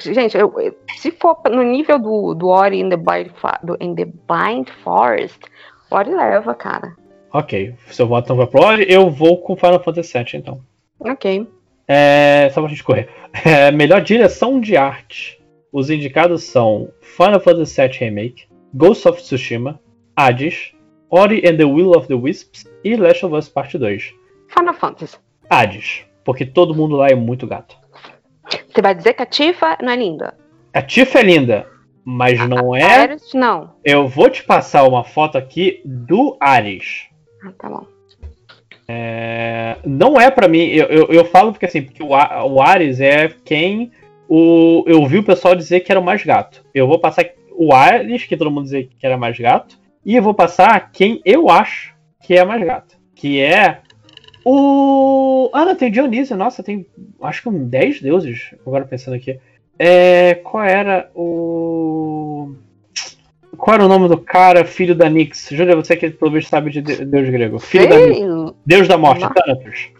gente, 0.00 0.36
eu- 0.36 0.52
eu- 0.60 0.76
se 0.96 1.10
for 1.10 1.38
no 1.50 1.62
nível 1.62 1.98
do, 1.98 2.34
do 2.34 2.48
Ori 2.48 2.80
in 2.80 2.90
the, 2.90 2.96
Blind 2.98 3.28
Fa- 3.40 3.58
do, 3.62 3.76
in 3.80 3.94
the 3.94 4.04
Blind 4.04 4.68
Forest, 4.82 5.40
Ori 5.90 6.14
leva, 6.14 6.54
cara. 6.54 6.94
Ok, 7.32 7.74
seu 7.88 8.06
voto 8.06 8.28
não 8.28 8.36
vai 8.36 8.46
pro 8.46 8.62
Ori, 8.62 8.86
eu 8.88 9.08
vou 9.10 9.38
com 9.40 9.56
Final 9.56 9.82
Fantasy 9.82 10.12
VII 10.18 10.26
então. 10.34 10.60
Ok. 10.98 11.46
É, 11.86 12.50
só 12.52 12.60
pra 12.60 12.70
gente 12.70 12.84
correr. 12.84 13.08
É, 13.44 13.72
melhor 13.72 14.00
direção 14.00 14.60
de 14.60 14.76
arte. 14.76 15.42
Os 15.72 15.90
indicados 15.90 16.44
são 16.44 16.92
Final 17.00 17.40
Fantasy 17.40 17.82
VII 17.82 17.98
Remake, 17.98 18.44
Ghost 18.72 19.08
of 19.08 19.20
Tsushima, 19.20 19.80
Hades, 20.16 20.72
Ori 21.10 21.42
and 21.44 21.56
the 21.56 21.64
Will 21.64 21.90
of 21.96 22.06
the 22.06 22.14
Wisps 22.14 22.64
e 22.84 22.94
Last 22.94 23.26
of 23.26 23.34
Us 23.34 23.48
Part 23.48 23.76
2. 23.76 24.14
Final 24.56 24.74
Fantasy. 24.74 25.16
Hades, 25.50 26.04
porque 26.24 26.46
todo 26.46 26.76
mundo 26.76 26.94
lá 26.94 27.08
é 27.08 27.16
muito 27.16 27.44
gato. 27.44 27.76
Você 28.72 28.80
vai 28.80 28.94
dizer 28.94 29.14
que 29.14 29.22
a 29.22 29.26
Tifa 29.26 29.76
não 29.82 29.90
é 29.90 29.96
linda? 29.96 30.36
A 30.72 30.80
Tifa 30.80 31.18
é 31.18 31.22
linda, 31.22 31.66
mas 32.04 32.38
não 32.48 32.72
A 32.72 32.78
é. 32.78 32.82
Aerith, 32.82 33.34
não. 33.34 33.74
Eu 33.84 34.06
vou 34.06 34.30
te 34.30 34.44
passar 34.44 34.84
uma 34.84 35.02
foto 35.02 35.36
aqui 35.36 35.82
do 35.84 36.36
Ares. 36.40 37.08
Ah, 37.44 37.52
tá 37.58 37.68
bom. 37.68 37.93
É, 38.86 39.76
não 39.84 40.20
é 40.20 40.30
pra 40.30 40.46
mim, 40.46 40.64
eu, 40.66 40.86
eu, 40.86 41.06
eu 41.08 41.24
falo 41.24 41.52
porque 41.52 41.66
assim, 41.66 41.82
porque 41.82 42.02
o, 42.02 42.08
o 42.08 42.60
Ares 42.60 43.00
é 43.00 43.28
quem 43.44 43.90
o, 44.28 44.84
eu 44.86 45.06
vi 45.06 45.18
o 45.18 45.24
pessoal 45.24 45.54
dizer 45.54 45.80
que 45.80 45.90
era 45.90 46.00
o 46.00 46.04
mais 46.04 46.24
gato. 46.24 46.64
Eu 46.74 46.86
vou 46.86 46.98
passar 46.98 47.24
o 47.52 47.72
Ares, 47.72 48.24
que 48.24 48.36
todo 48.36 48.50
mundo 48.50 48.64
dizia 48.64 48.84
que 48.84 49.06
era 49.06 49.16
mais 49.16 49.38
gato, 49.38 49.78
e 50.04 50.16
eu 50.16 50.22
vou 50.22 50.34
passar 50.34 50.90
quem 50.92 51.20
eu 51.24 51.48
acho 51.48 51.94
que 52.20 52.34
é 52.34 52.44
mais 52.44 52.64
gato. 52.64 52.96
Que 53.14 53.40
é 53.40 53.80
o. 54.44 55.50
Ah, 55.52 55.64
não, 55.64 55.74
tem 55.74 55.88
o 55.88 55.92
Dionísio, 55.92 56.36
nossa, 56.36 56.62
tem 56.62 56.86
acho 57.22 57.42
que 57.42 57.48
um 57.48 57.66
10 57.66 58.02
deuses, 58.02 58.54
agora 58.66 58.84
pensando 58.84 59.14
aqui. 59.14 59.38
É. 59.78 60.34
Qual 60.36 60.62
era 60.62 61.10
o. 61.14 61.73
Qual 63.64 63.76
era 63.76 63.86
o 63.86 63.88
nome 63.88 64.08
do 64.10 64.18
cara, 64.18 64.62
filho 64.62 64.94
da 64.94 65.08
Nix? 65.08 65.48
Júlia, 65.50 65.74
você 65.74 65.96
que 65.96 66.10
pelo 66.10 66.30
visto 66.32 66.50
sabe 66.50 66.68
de 66.70 66.82
de- 66.82 67.02
deus 67.02 67.30
grego. 67.30 67.58
Filho 67.58 67.88
da 67.88 67.96
Nix. 67.96 68.18
Sei, 68.18 68.26
Deus 68.66 68.86
da 68.86 68.98
morte. 68.98 69.26
Thanatos. 69.32 69.90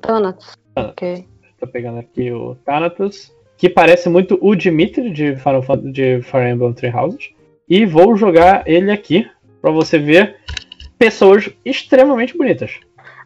Thanatos. 0.00 0.56
Ah. 0.74 0.86
Ok. 0.86 1.26
Tô 1.58 1.66
pegando 1.66 1.98
aqui 1.98 2.32
o 2.32 2.54
Thanatos. 2.64 3.36
Que 3.58 3.68
parece 3.68 4.08
muito 4.08 4.38
o 4.40 4.54
Dimitri 4.54 5.10
de 5.10 5.36
Final 5.36 5.62
Fantasy 5.62 5.92
de 5.92 6.22
Fire 6.22 6.48
Emblem 6.48 6.72
Three 6.72 6.90
Houses. 6.90 7.28
E 7.68 7.84
vou 7.84 8.16
jogar 8.16 8.66
ele 8.66 8.90
aqui 8.90 9.28
pra 9.60 9.70
você 9.70 9.98
ver 9.98 10.36
pessoas 10.98 11.50
extremamente 11.62 12.34
bonitas. 12.34 12.80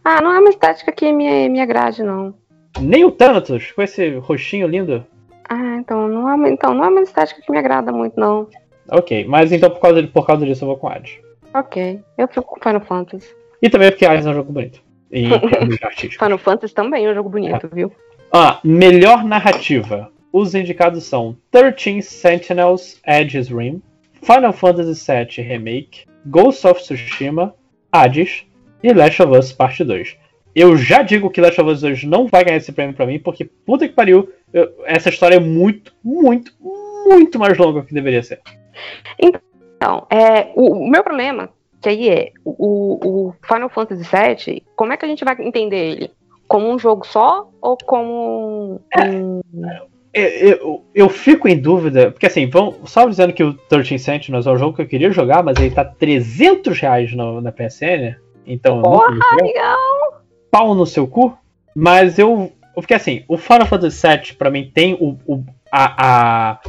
Ah, 0.05 0.20
não 0.20 0.33
é 0.34 0.41
uma 0.41 0.50
estética 0.50 0.91
que 0.91 1.12
me, 1.12 1.49
me 1.49 1.60
agrade, 1.60 2.02
não. 2.02 2.34
Nem 2.81 3.05
o 3.05 3.12
Thanatos, 3.12 3.70
com 3.70 3.83
esse 3.83 4.16
roxinho 4.16 4.66
lindo. 4.66 5.07
Ah, 5.49 5.76
então 5.78 6.08
não 6.08 6.28
é, 6.28 6.50
então 6.50 6.74
não 6.74 6.84
é 6.84 6.89
uma 6.89 7.02
estética 7.02 7.41
que 7.41 7.52
me 7.52 7.58
agrada 7.58 7.92
muito, 7.92 8.18
não. 8.18 8.49
Ok, 8.90 9.24
mas 9.26 9.50
então 9.52 9.70
por 9.70 9.80
causa, 9.80 10.02
por 10.06 10.26
causa 10.26 10.44
disso 10.46 10.64
eu 10.64 10.68
vou 10.68 10.76
com 10.76 10.88
Hades. 10.88 11.18
Ok. 11.54 12.00
Eu 12.18 12.28
fico 12.28 12.42
com 12.42 12.60
Final 12.60 12.80
Fantasy. 12.80 13.28
E 13.62 13.70
também 13.70 13.90
porque 13.90 14.04
Hades 14.04 14.26
é 14.26 14.30
um 14.30 14.34
jogo 14.34 14.52
bonito. 14.52 14.82
Em 15.10 15.28
termos 15.38 15.76
artísticos. 15.82 16.16
Final 16.16 16.38
Fantasy 16.38 16.74
também 16.74 17.06
é 17.06 17.10
um 17.10 17.14
jogo 17.14 17.28
bonito, 17.30 17.68
viu? 17.72 17.92
Ah, 18.32 18.58
melhor 18.64 19.22
narrativa. 19.24 20.10
Os 20.32 20.54
indicados 20.56 21.04
são 21.04 21.36
13 21.52 22.02
Sentinels 22.02 23.00
Edge's 23.06 23.48
Rim, 23.48 23.80
Final 24.20 24.52
Fantasy 24.52 25.12
VII 25.12 25.46
Remake, 25.46 26.06
Ghost 26.26 26.66
of 26.66 26.80
Tsushima, 26.82 27.54
Hades 27.92 28.44
e 28.82 28.92
Last 28.92 29.22
of 29.22 29.38
Us 29.38 29.52
Parte 29.52 29.84
2. 29.84 30.16
Eu 30.56 30.76
já 30.76 31.02
digo 31.02 31.30
que 31.30 31.40
Last 31.40 31.60
of 31.60 31.70
Us 31.70 31.80
2 31.82 32.02
não 32.04 32.26
vai 32.26 32.44
ganhar 32.44 32.56
esse 32.56 32.72
prêmio 32.72 32.94
pra 32.96 33.06
mim, 33.06 33.20
porque 33.20 33.44
puta 33.44 33.86
que 33.86 33.94
pariu, 33.94 34.28
eu- 34.52 34.72
essa 34.84 35.08
história 35.08 35.36
é 35.36 35.40
muito, 35.40 35.92
muito, 36.02 36.52
muito 37.06 37.38
mais 37.38 37.56
longa 37.56 37.80
do 37.82 37.86
que 37.86 37.94
deveria 37.94 38.22
ser. 38.22 38.40
Então, 39.19 40.07
é, 40.11 40.53
o, 40.55 40.85
o 40.85 40.91
meu 40.91 41.03
problema, 41.03 41.51
que 41.81 41.89
aí 41.89 42.09
é, 42.09 42.33
o, 42.44 43.28
o 43.28 43.35
Final 43.47 43.69
Fantasy 43.69 44.03
VII, 44.05 44.62
como 44.75 44.93
é 44.93 44.97
que 44.97 45.05
a 45.05 45.09
gente 45.09 45.25
vai 45.25 45.36
entender 45.41 45.93
ele? 45.93 46.11
Como 46.49 46.70
um 46.70 46.78
jogo 46.78 47.07
só 47.07 47.51
ou 47.61 47.77
como 47.85 48.81
um... 48.97 49.41
Eu, 50.12 50.28
eu, 50.28 50.85
eu 50.94 51.09
fico 51.09 51.49
em 51.49 51.59
dúvida, 51.59 52.12
porque 52.12 52.27
assim, 52.27 52.49
vão, 52.49 52.73
só 52.85 53.09
dizendo 53.09 53.33
que 53.33 53.43
o 53.43 53.55
13 53.55 53.99
Sentinels 53.99 54.47
é 54.47 54.51
um 54.53 54.57
jogo 54.59 54.77
que 54.77 54.83
eu 54.83 54.86
queria 54.86 55.11
jogar, 55.11 55.43
mas 55.43 55.59
ele 55.59 55.75
tá 55.75 55.85
300 55.85 56.78
reais 56.78 57.12
no- 57.12 57.41
na 57.41 57.51
PSN, 57.51 58.15
então 58.47 58.81
Porra, 58.81 59.17
legal! 59.43 60.23
pau 60.53 60.73
no 60.73 60.86
seu 60.86 61.09
cu, 61.09 61.36
mas 61.75 62.17
eu. 62.17 62.53
Porque 62.77 62.94
assim, 62.94 63.25
o 63.27 63.36
Final 63.36 63.67
Fantasy 63.67 64.07
VII 64.07 64.33
pra 64.35 64.51
mim 64.51 64.70
tem 64.73 64.94
o. 64.94 65.19
o 65.27 65.44
a, 65.73 66.53
a. 66.53 66.61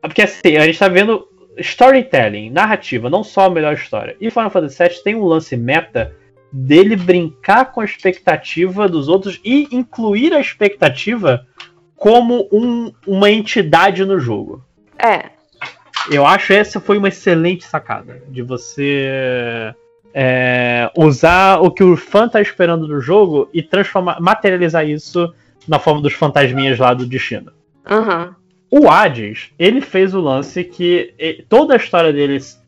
Porque 0.00 0.22
assim, 0.22 0.56
a 0.56 0.66
gente 0.66 0.78
tá 0.78 0.88
vendo 0.88 1.27
storytelling, 1.58 2.50
narrativa, 2.50 3.08
não 3.10 3.22
só 3.24 3.46
a 3.46 3.50
melhor 3.50 3.74
história. 3.74 4.16
E 4.20 4.30
Final 4.30 4.50
Fantasy 4.50 4.82
VII 4.82 5.02
tem 5.04 5.14
um 5.14 5.24
lance 5.24 5.56
meta 5.56 6.12
dele 6.52 6.96
brincar 6.96 7.66
com 7.72 7.80
a 7.80 7.84
expectativa 7.84 8.88
dos 8.88 9.08
outros 9.08 9.38
e 9.44 9.68
incluir 9.70 10.32
a 10.32 10.40
expectativa 10.40 11.46
como 11.94 12.48
um- 12.52 12.92
uma 13.06 13.30
entidade 13.30 14.04
no 14.04 14.18
jogo. 14.18 14.64
É, 14.98 15.30
Eu 16.10 16.24
acho 16.24 16.52
essa 16.54 16.80
foi 16.80 16.96
uma 16.96 17.08
excelente 17.08 17.64
sacada 17.64 18.22
de 18.28 18.40
você 18.40 19.74
é, 20.14 20.90
usar 20.96 21.58
o 21.60 21.70
que 21.70 21.84
o 21.84 21.96
fã 21.96 22.26
tá 22.28 22.40
esperando 22.40 22.86
do 22.86 22.98
jogo 23.00 23.48
e 23.52 23.62
transformar, 23.62 24.18
materializar 24.20 24.88
isso 24.88 25.32
na 25.66 25.78
forma 25.78 26.00
dos 26.00 26.14
fantasminhas 26.14 26.78
lá 26.78 26.94
do 26.94 27.04
destino. 27.04 27.52
aham. 27.86 28.34
O 28.70 28.88
Hades, 28.90 29.50
ele 29.58 29.80
fez 29.80 30.14
o 30.14 30.20
lance 30.20 30.62
que 30.64 31.14
toda 31.48 31.74
a 31.74 31.76
história 31.76 32.12
deles 32.12 32.62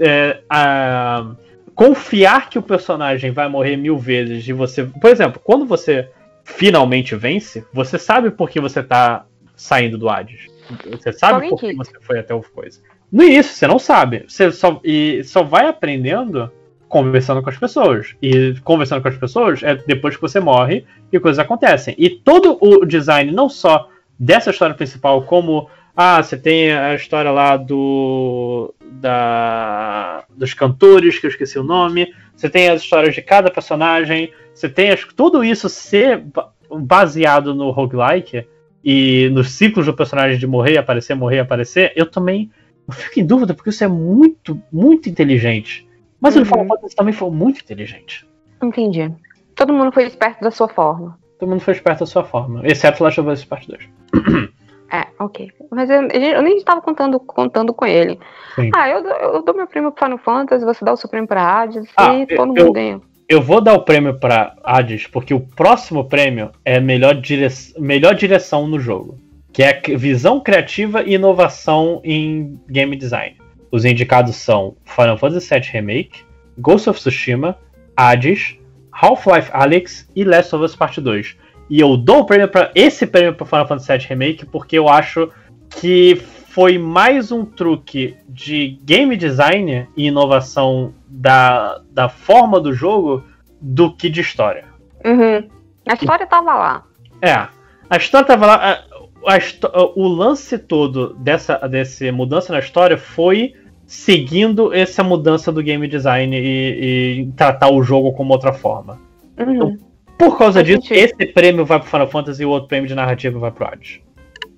é, 0.00 0.40
a- 0.48 1.32
confiar 1.74 2.50
que 2.50 2.58
o 2.58 2.62
personagem 2.62 3.30
vai 3.30 3.48
morrer 3.48 3.76
mil 3.76 3.96
vezes 3.98 4.46
e 4.48 4.52
você. 4.52 4.84
Por 4.84 5.10
exemplo, 5.10 5.40
quando 5.42 5.64
você 5.64 6.08
finalmente 6.44 7.14
vence, 7.14 7.64
você 7.72 7.98
sabe 7.98 8.30
por 8.30 8.50
que 8.50 8.60
você 8.60 8.82
tá 8.82 9.26
saindo 9.54 9.96
do 9.96 10.08
Hades. 10.08 10.46
Você 10.90 11.12
sabe 11.12 11.48
por 11.50 11.60
que 11.60 11.68
que- 11.70 11.76
você 11.76 12.00
foi 12.00 12.18
até 12.18 12.34
o 12.34 12.42
coisa. 12.42 12.80
No 13.10 13.22
início, 13.22 13.54
você 13.54 13.66
não 13.66 13.78
sabe. 13.78 14.24
Você 14.28 14.50
só, 14.52 14.80
e 14.84 15.22
só 15.24 15.42
vai 15.42 15.66
aprendendo 15.68 16.50
conversando 16.88 17.42
com 17.42 17.50
as 17.50 17.56
pessoas. 17.58 18.14
E 18.20 18.54
conversando 18.64 19.00
com 19.02 19.08
as 19.08 19.16
pessoas 19.16 19.62
é 19.62 19.74
depois 19.76 20.16
que 20.16 20.22
você 20.22 20.40
morre 20.40 20.84
e 21.12 21.20
coisas 21.20 21.38
acontecem. 21.38 21.94
E 21.98 22.10
todo 22.10 22.58
o 22.60 22.84
design, 22.84 23.30
não 23.30 23.48
só 23.48 23.88
dessa 24.18 24.50
história 24.50 24.74
principal, 24.74 25.22
como 25.22 25.68
ah, 25.96 26.22
você 26.22 26.36
tem 26.36 26.72
a 26.72 26.94
história 26.94 27.30
lá 27.30 27.56
do 27.56 28.74
da 28.90 30.24
dos 30.36 30.54
cantores, 30.54 31.18
que 31.18 31.26
eu 31.26 31.30
esqueci 31.30 31.58
o 31.58 31.64
nome. 31.64 32.12
Você 32.36 32.48
tem 32.48 32.68
as 32.68 32.82
histórias 32.82 33.14
de 33.14 33.22
cada 33.22 33.50
personagem. 33.50 34.32
Você 34.54 34.68
tem 34.68 34.90
as- 34.90 35.04
tudo 35.04 35.42
isso 35.42 35.68
ser 35.68 36.18
ba- 36.18 36.50
baseado 36.70 37.54
no 37.54 37.70
roguelike 37.70 38.46
e 38.84 39.28
nos 39.32 39.50
ciclos 39.50 39.86
do 39.86 39.94
personagem 39.94 40.38
de 40.38 40.46
morrer, 40.46 40.78
aparecer, 40.78 41.14
morrer, 41.14 41.40
aparecer. 41.40 41.92
Eu 41.96 42.06
também 42.06 42.50
eu 42.86 42.94
fico 42.94 43.20
em 43.20 43.26
dúvida 43.26 43.52
porque 43.52 43.68
isso 43.70 43.84
é 43.84 43.88
muito, 43.88 44.60
muito 44.72 45.08
inteligente. 45.10 45.86
Mas 46.20 46.34
o 46.36 46.38
Uhum. 46.38 46.44
Final 46.46 46.66
Fantasy 46.66 46.96
também 46.96 47.12
foi 47.12 47.30
muito 47.30 47.60
inteligente. 47.60 48.26
Entendi. 48.62 49.12
Todo 49.54 49.72
mundo 49.74 49.92
foi 49.92 50.04
esperto 50.06 50.40
da 50.40 50.50
sua 50.50 50.68
forma. 50.68 51.18
Todo 51.38 51.48
mundo 51.48 51.60
foi 51.60 51.74
esperto 51.74 52.00
da 52.00 52.06
sua 52.06 52.24
forma, 52.24 52.62
exceto 52.64 53.02
Last 53.04 53.20
of 53.20 53.30
Us 53.30 53.44
Part 53.44 53.66
2. 53.68 53.88
É, 54.90 55.06
ok. 55.22 55.50
Mas 55.70 55.90
eu, 55.90 56.00
eu 56.08 56.40
nem 56.42 56.56
estava 56.56 56.80
contando, 56.80 57.20
contando 57.20 57.74
com 57.74 57.84
ele. 57.84 58.18
Sim. 58.54 58.70
Ah, 58.74 58.88
eu, 58.88 59.02
dou- 59.02 59.12
eu 59.12 59.42
dou 59.42 59.54
meu 59.54 59.66
prêmio 59.66 59.92
pro 59.92 60.02
Final 60.02 60.16
Fantasy, 60.16 60.64
você 60.64 60.82
dá 60.82 60.94
o 60.94 60.96
seu 60.96 61.10
prêmio 61.10 61.28
pra 61.28 61.42
Hades 61.42 61.86
Ah, 61.94 62.14
e 62.14 62.26
todo 62.26 62.56
eu- 62.56 62.64
mundo 62.64 62.72
ganha. 62.72 62.98
Eu 63.28 63.42
vou 63.42 63.60
dar 63.60 63.74
o 63.74 63.82
prêmio 63.82 64.18
pra 64.18 64.54
Hades, 64.64 65.06
porque 65.06 65.34
o 65.34 65.40
próximo 65.40 66.08
prêmio 66.08 66.52
é 66.64 66.80
melhor, 66.80 67.14
dire... 67.16 67.46
melhor 67.78 68.14
direção 68.14 68.66
no 68.66 68.80
jogo. 68.80 69.18
Que 69.52 69.62
é 69.62 69.78
visão 69.94 70.40
criativa 70.40 71.02
e 71.02 71.12
inovação 71.16 72.00
em 72.02 72.58
game 72.66 72.96
design. 72.96 73.36
Os 73.70 73.84
indicados 73.84 74.36
são 74.36 74.74
Final 74.86 75.18
Fantasy 75.18 75.50
VII 75.54 75.68
Remake, 75.70 76.22
Ghost 76.56 76.88
of 76.88 76.98
Tsushima, 76.98 77.58
Hades, 77.94 78.56
Half-Life 79.00 79.50
Alyx 79.52 80.08
e 80.14 80.24
Last 80.24 80.54
of 80.54 80.64
Us 80.64 80.74
Part 80.76 81.00
2. 81.00 81.36
E 81.70 81.80
eu 81.80 81.96
dou 81.96 82.20
o 82.20 82.24
prêmio 82.24 82.48
para 82.48 82.70
esse 82.74 83.06
prêmio 83.06 83.34
para 83.34 83.46
Final 83.46 83.66
Fantasy 83.68 83.92
VII 83.98 84.06
Remake 84.08 84.46
porque 84.46 84.78
eu 84.78 84.88
acho 84.88 85.30
que 85.70 86.16
foi 86.48 86.78
mais 86.78 87.30
um 87.30 87.44
truque 87.44 88.16
de 88.28 88.78
game 88.82 89.16
design 89.16 89.86
e 89.96 90.06
inovação 90.06 90.94
da, 91.06 91.80
da 91.90 92.08
forma 92.08 92.58
do 92.58 92.72
jogo 92.72 93.22
do 93.60 93.94
que 93.94 94.08
de 94.08 94.20
história. 94.20 94.64
Uhum. 95.04 95.46
A 95.86 95.94
história 95.94 96.26
tava 96.26 96.54
lá. 96.54 96.84
É, 97.22 97.32
a 97.90 97.96
história 97.96 98.26
tava 98.26 98.46
lá. 98.46 98.54
a- 98.54 98.98
a 99.26 99.38
o 99.94 100.08
lance 100.08 100.56
todo 100.58 101.12
dessa, 101.14 101.56
dessa 101.68 102.10
mudança 102.12 102.52
na 102.52 102.60
história 102.60 102.96
foi 102.96 103.52
seguindo 103.88 104.72
essa 104.72 105.02
mudança 105.02 105.50
do 105.50 105.62
game 105.62 105.88
design 105.88 106.36
e, 106.38 107.20
e 107.22 107.32
tratar 107.32 107.72
o 107.72 107.82
jogo 107.82 108.12
como 108.12 108.34
outra 108.34 108.52
forma. 108.52 109.00
Uhum. 109.40 109.78
Por 110.18 110.36
causa 110.36 110.60
Faz 110.60 110.66
disso, 110.66 110.82
sentido. 110.88 111.20
esse 111.22 111.32
prêmio 111.32 111.64
vai 111.64 111.80
pro 111.80 111.88
Final 111.88 112.08
Fantasy 112.08 112.42
e 112.42 112.46
o 112.46 112.50
outro 112.50 112.68
prêmio 112.68 112.86
de 112.86 112.94
narrativa 112.94 113.38
vai 113.38 113.50
pro 113.50 113.66
Hades. 113.66 114.00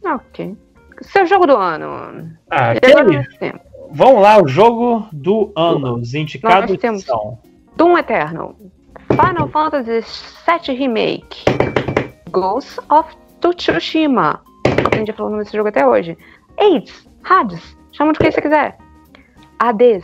Ok. 0.04 0.56
Seu 1.02 1.26
jogo 1.26 1.46
do 1.46 1.56
ano. 1.56 2.30
Ah, 2.50 2.72
aquele- 2.72 3.22
Vamos 3.92 4.22
lá, 4.22 4.42
o 4.42 4.48
jogo 4.48 5.06
do 5.12 5.52
ano. 5.56 5.94
Os 5.96 6.12
indicados 6.14 6.76
Nós 6.82 7.02
são. 7.04 7.38
Doom 7.76 7.98
Eternal, 7.98 8.56
Final 9.10 9.48
Fantasy 9.48 10.02
VII 10.46 10.76
Remake, 10.76 11.44
Ghost 12.30 12.80
of 12.90 13.16
Tsushima, 13.40 14.40
a 14.92 14.96
gente 14.96 15.08
já 15.08 15.14
falou 15.14 15.30
nome 15.32 15.44
desse 15.44 15.56
jogo 15.56 15.68
até 15.70 15.86
hoje, 15.86 16.16
AIDS, 16.58 17.08
Hades, 17.24 17.76
chama 17.92 18.12
de 18.12 18.18
quem 18.18 18.30
você 18.30 18.40
quiser, 18.42 18.76
Hades, 19.64 20.02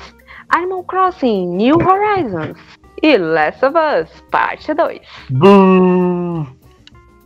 Animal 0.50 0.84
Crossing, 0.84 1.46
New 1.56 1.76
Horizons 1.78 2.58
e 3.02 3.16
Last 3.16 3.64
of 3.64 3.74
Us, 3.76 4.20
parte 4.30 4.72
2. 4.74 5.00
Bum. 5.30 6.46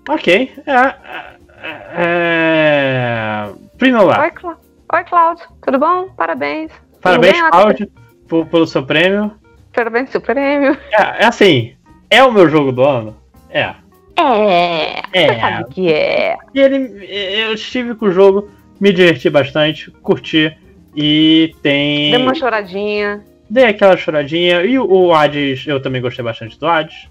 Ok. 0.09 0.53
É, 0.67 0.73
é, 0.73 1.87
é... 1.95 3.49
Primeiro 3.79 4.07
lá. 4.07 4.21
Oi, 4.23 4.31
Cla 4.31 4.57
Oi, 4.93 5.05
Cláudio, 5.05 5.45
tudo 5.63 5.79
bom? 5.79 6.09
Parabéns. 6.17 6.73
Parabéns, 7.01 7.33
Tudo 7.37 7.43
bem, 7.43 7.51
Cláudio, 7.51 7.91
por- 8.29 8.47
pelo 8.47 8.67
seu 8.67 8.85
prêmio. 8.85 9.33
Parabéns 9.73 10.11
pelo 10.11 10.25
seu 10.25 10.35
prêmio. 10.35 10.77
É, 10.93 11.23
é 11.23 11.27
assim, 11.27 11.75
é 12.09 12.23
o 12.25 12.33
meu 12.33 12.49
jogo 12.49 12.73
do 12.73 12.83
ano? 12.85 13.17
É. 13.51 13.75
É, 14.17 15.01
É. 15.13 15.27
você 15.35 15.41
sabe 15.41 15.65
que 15.71 15.93
é. 15.93 16.37
E 16.55 16.61
ele, 16.61 17.07
eu 17.09 17.55
estive 17.55 17.95
com 17.95 18.07
o 18.07 18.11
jogo, 18.13 18.51
me 18.81 18.93
diverti 18.93 19.31
bastante, 19.31 19.91
curti. 20.03 20.57
E 20.95 21.55
tem. 21.63 22.11
Deu 22.11 22.21
uma 22.21 22.35
choradinha. 22.35 23.25
Dei 23.49 23.65
aquela 23.65 23.97
choradinha. 23.97 24.63
E 24.63 24.79
o, 24.79 25.13
Hades, 25.13 25.67
eu 25.67 25.81
também 25.81 26.01
gostei 26.01 26.25
bastante 26.25 26.59
do 26.59 26.67
Hades, 26.67 27.09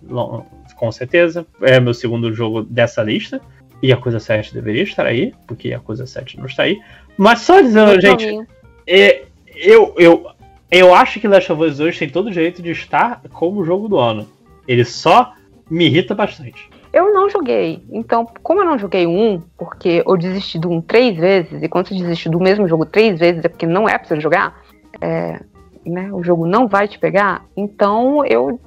com 0.75 0.91
certeza. 0.91 1.45
É 1.61 1.79
meu 1.79 1.93
segundo 1.93 2.33
jogo 2.33 2.63
dessa 2.63 3.03
lista. 3.03 3.41
E 3.81 3.93
a 3.93 3.97
Coisa 3.97 4.19
7 4.19 4.53
deveria 4.53 4.83
estar 4.83 5.05
aí, 5.05 5.33
porque 5.47 5.73
a 5.73 5.79
Coisa 5.79 6.05
7 6.05 6.37
não 6.37 6.45
está 6.45 6.63
aí. 6.63 6.79
Mas 7.17 7.39
só 7.41 7.61
dizendo, 7.61 7.87
Muito 7.87 8.01
gente, 8.01 8.47
é, 8.85 9.23
eu, 9.55 9.93
eu, 9.97 10.29
eu 10.69 10.93
acho 10.93 11.19
que 11.19 11.27
Last 11.27 11.51
of 11.51 11.63
Us 11.63 11.77
2 11.77 11.97
tem 11.97 12.09
todo 12.09 12.27
o 12.27 12.31
direito 12.31 12.61
de 12.61 12.71
estar 12.71 13.21
como 13.31 13.63
jogo 13.63 13.87
do 13.87 13.97
ano. 13.97 14.27
Ele 14.67 14.83
só 14.83 15.33
me 15.69 15.85
irrita 15.85 16.13
bastante. 16.13 16.69
Eu 16.91 17.13
não 17.13 17.29
joguei. 17.29 17.83
Então, 17.91 18.27
como 18.41 18.61
eu 18.61 18.65
não 18.65 18.77
joguei 18.77 19.05
um, 19.05 19.41
porque 19.57 20.03
eu 20.05 20.17
desisti 20.17 20.57
do 20.57 20.69
um 20.69 20.81
três 20.81 21.15
vezes, 21.17 21.61
e 21.61 21.67
quando 21.67 21.87
você 21.87 21.95
desiste 21.95 22.29
do 22.29 22.39
mesmo 22.39 22.67
jogo 22.67 22.85
três 22.85 23.19
vezes 23.19 23.43
é 23.43 23.47
porque 23.49 23.65
não 23.65 23.87
é 23.87 23.97
pra 23.97 24.07
você 24.07 24.19
jogar, 24.19 24.59
é, 24.99 25.39
né, 25.85 26.09
o 26.11 26.23
jogo 26.23 26.45
não 26.45 26.67
vai 26.67 26.87
te 26.87 26.97
pegar, 26.97 27.45
então 27.55 28.25
eu 28.25 28.59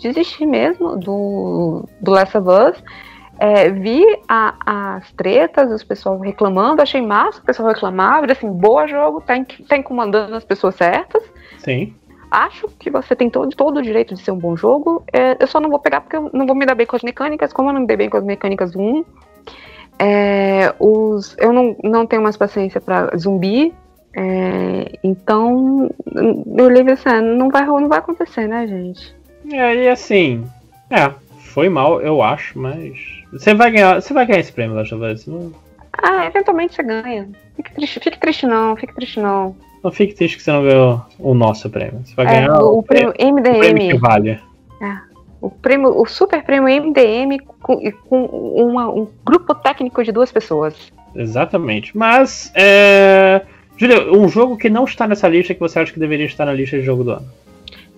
desisti 0.00 0.46
mesmo 0.46 0.96
do, 0.96 1.84
do 2.00 2.10
Last 2.10 2.36
of 2.38 2.48
Us. 2.48 2.82
É, 3.40 3.70
vi 3.70 4.04
a- 4.28 4.96
as 4.96 5.12
tretas, 5.12 5.70
os 5.70 5.84
pessoal 5.84 6.18
reclamando, 6.18 6.82
achei 6.82 7.00
massa 7.00 7.40
o 7.40 7.44
pessoal 7.44 7.68
reclamar, 7.68 8.28
assim, 8.28 8.50
boa 8.50 8.88
jogo, 8.88 9.20
tá, 9.20 9.34
tá 9.68 9.76
incomodando 9.76 10.34
as 10.34 10.44
pessoas 10.44 10.74
certas. 10.74 11.22
Sim. 11.58 11.94
Acho 12.30 12.68
que 12.78 12.90
você 12.90 13.16
tem 13.16 13.30
todo, 13.30 13.54
todo 13.56 13.78
o 13.78 13.82
direito 13.82 14.14
de 14.14 14.22
ser 14.22 14.30
um 14.32 14.38
bom 14.38 14.56
jogo. 14.56 15.02
É, 15.12 15.36
eu 15.40 15.46
só 15.46 15.60
não 15.60 15.70
vou 15.70 15.78
pegar 15.78 16.00
porque 16.02 16.16
eu 16.16 16.30
não 16.32 16.46
vou 16.46 16.54
me 16.54 16.66
dar 16.66 16.74
bem 16.74 16.86
com 16.86 16.96
as 16.96 17.02
mecânicas, 17.02 17.52
como 17.52 17.70
eu 17.70 17.72
não 17.72 17.80
me 17.80 17.86
dei 17.86 17.96
bem 17.96 18.10
com 18.10 18.16
as 18.18 18.24
mecânicas 18.24 18.72
do 18.72 18.80
1. 18.80 19.04
É, 19.98 20.74
os, 20.78 21.36
eu 21.38 21.52
não, 21.52 21.76
não 21.82 22.06
tenho 22.06 22.22
mais 22.22 22.36
paciência 22.36 22.80
pra 22.80 23.10
zumbi. 23.16 23.74
é, 24.14 24.92
então, 25.02 25.90
eu 26.14 26.64
olhei 26.64 26.82
assim, 26.90 27.08
ah, 27.08 27.20
não 27.20 27.48
vai, 27.50 27.66
não 27.66 27.88
vai 27.88 27.98
acontecer, 27.98 28.46
né, 28.46 28.66
gente? 28.66 29.14
É, 29.50 29.74
e 29.74 29.88
assim, 29.88 30.44
é, 30.90 31.10
foi 31.40 31.68
mal, 31.68 32.00
eu 32.00 32.22
acho, 32.22 32.58
mas. 32.58 32.98
Você 33.32 33.54
vai 33.54 33.70
ganhar. 33.70 34.00
Você 34.00 34.12
vai 34.14 34.26
ganhar 34.26 34.40
esse 34.40 34.52
prêmio, 34.52 34.80
of 34.80 34.94
Us. 34.94 35.26
Não, 35.26 35.52
Ah, 36.02 36.26
eventualmente 36.26 36.74
você 36.74 36.82
ganha. 36.82 37.28
Fique 37.56 37.74
triste, 37.74 38.00
fique 38.00 38.18
triste 38.18 38.46
não, 38.46 38.76
fique 38.76 38.94
triste 38.94 39.20
não. 39.20 39.56
Não 39.82 39.90
fique 39.90 40.14
triste 40.14 40.36
que 40.36 40.42
você 40.42 40.50
não 40.52 40.62
ganhou 40.64 41.00
o 41.18 41.34
nosso 41.34 41.68
prêmio. 41.70 42.00
Você 42.04 42.14
vai 42.14 42.26
É, 42.26 42.30
ganhar 42.30 42.60
o, 42.62 42.78
o 42.78 42.82
prêmio 42.82 43.10
o 43.10 43.12
prêmio 43.14 43.34
que 43.42 43.52
MDM, 43.94 43.98
vale. 43.98 44.40
o 45.40 45.50
prêmio, 45.50 46.00
o 46.00 46.06
super 46.06 46.42
prêmio 46.42 46.68
MDM 46.68 47.38
com, 47.62 47.78
com 48.08 48.24
uma- 48.24 48.88
um 48.90 49.06
grupo 49.24 49.54
técnico 49.54 50.02
de 50.02 50.10
duas 50.12 50.32
pessoas. 50.32 50.74
Exatamente. 51.14 51.96
Mas, 51.96 52.50
é. 52.54 53.42
Júlia, 53.76 54.12
um 54.12 54.28
jogo 54.28 54.56
que 54.56 54.68
não 54.68 54.84
está 54.84 55.06
nessa 55.06 55.28
lista 55.28 55.54
que 55.54 55.60
você 55.60 55.78
acha 55.78 55.92
que 55.92 56.00
deveria 56.00 56.26
estar 56.26 56.44
na 56.44 56.52
lista 56.52 56.76
de 56.76 56.82
jogo 56.82 57.04
do 57.04 57.12
ano. 57.12 57.26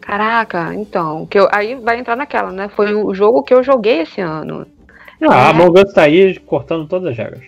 Caraca, 0.00 0.75
então, 0.75 1.26
que 1.26 1.39
eu, 1.39 1.49
aí 1.50 1.75
vai 1.75 1.99
entrar 1.99 2.17
naquela, 2.17 2.50
né? 2.50 2.68
Foi 2.68 2.94
o 2.94 3.15
jogo 3.15 3.42
que 3.42 3.52
eu 3.55 3.62
joguei 3.62 4.00
esse 4.02 4.20
ano. 4.20 4.67
Ah, 5.23 5.25
É. 5.25 5.28
a 5.28 5.49
Among 5.50 5.81
Us 5.81 5.92
tá 5.92 6.02
aí 6.02 6.39
cortando 6.41 6.86
todas 6.86 7.10
as 7.10 7.17
regras. 7.17 7.42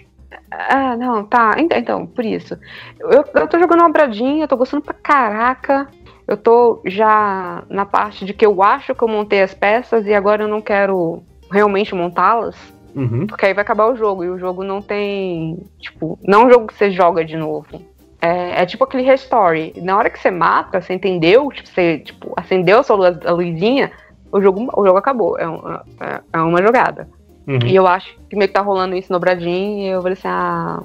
Ah, 0.51 0.97
não, 0.97 1.25
tá. 1.25 1.55
Então, 1.59 2.07
por 2.07 2.25
isso. 2.25 2.57
Eu, 2.99 3.25
eu 3.35 3.49
tô 3.49 3.59
jogando 3.59 3.81
uma 3.81 3.89
bradinha, 3.93 4.45
eu 4.45 4.49
tô 4.49 4.57
gostando 4.57 4.83
pra 4.83 4.95
caraca. 4.95 5.89
Eu 6.27 6.37
tô 6.37 6.81
já 6.87 7.63
na 7.69 7.85
parte 7.85 8.25
de 8.25 8.33
que 8.33 8.47
eu 8.47 8.63
acho 8.63 8.95
que 8.95 9.03
eu 9.03 9.09
montei 9.09 9.43
as 9.43 9.53
peças 9.55 10.07
e 10.07 10.15
agora 10.15 10.45
eu 10.45 10.49
não 10.49 10.61
quero 10.61 11.23
realmente 11.51 11.95
montá-las. 11.95 12.57
Uhum. 12.95 13.27
Porque 13.27 13.47
aí 13.47 13.55
vai 13.55 13.63
acabar 13.63 13.87
o 13.91 13.97
jogo 13.97 14.23
e 14.25 14.31
o 14.31 14.39
jogo 14.39 14.63
não 14.63 14.81
tem. 14.81 15.59
Tipo, 15.79 16.19
não 16.23 16.43
é 16.43 16.47
um 16.47 16.51
jogo 16.51 16.67
que 16.67 16.75
você 16.75 16.91
joga 16.91 17.25
de 17.25 17.37
novo. 17.37 17.83
É, 18.21 18.63
é 18.63 18.67
tipo 18.67 18.85
aquele 18.85 19.03
restore. 19.03 19.73
Na 19.83 19.97
hora 19.97 20.09
que 20.11 20.19
você 20.19 20.31
mata, 20.31 20.81
você 20.81 20.95
entendeu? 20.95 21.49
Tipo, 21.51 21.69
você 21.69 21.99
tipo, 21.99 22.33
acendeu 22.37 22.79
a 22.79 22.83
sua 22.83 22.97
luz- 22.97 23.27
a 23.27 23.33
luzinha, 23.33 23.91
o 24.31 24.41
jogo, 24.41 24.69
o 24.77 24.87
jogo 24.87 24.99
acabou. 24.99 25.37
É, 25.39 25.49
um- 25.49 25.75
é- 26.01 26.21
é 26.33 26.39
uma 26.39 26.63
jogada. 26.63 27.09
Uhum. 27.47 27.59
E 27.67 27.75
eu 27.75 27.87
acho 27.87 28.17
que 28.29 28.37
meio 28.37 28.49
que 28.49 28.55
tá 28.55 28.61
rolando 28.61 28.95
isso 28.95 29.13
no 29.13 29.19
Bradinho 29.19 29.79
e 29.81 29.89
eu 29.89 30.01
falei 30.01 30.13
assim, 30.13 30.29
ah, 30.29 30.81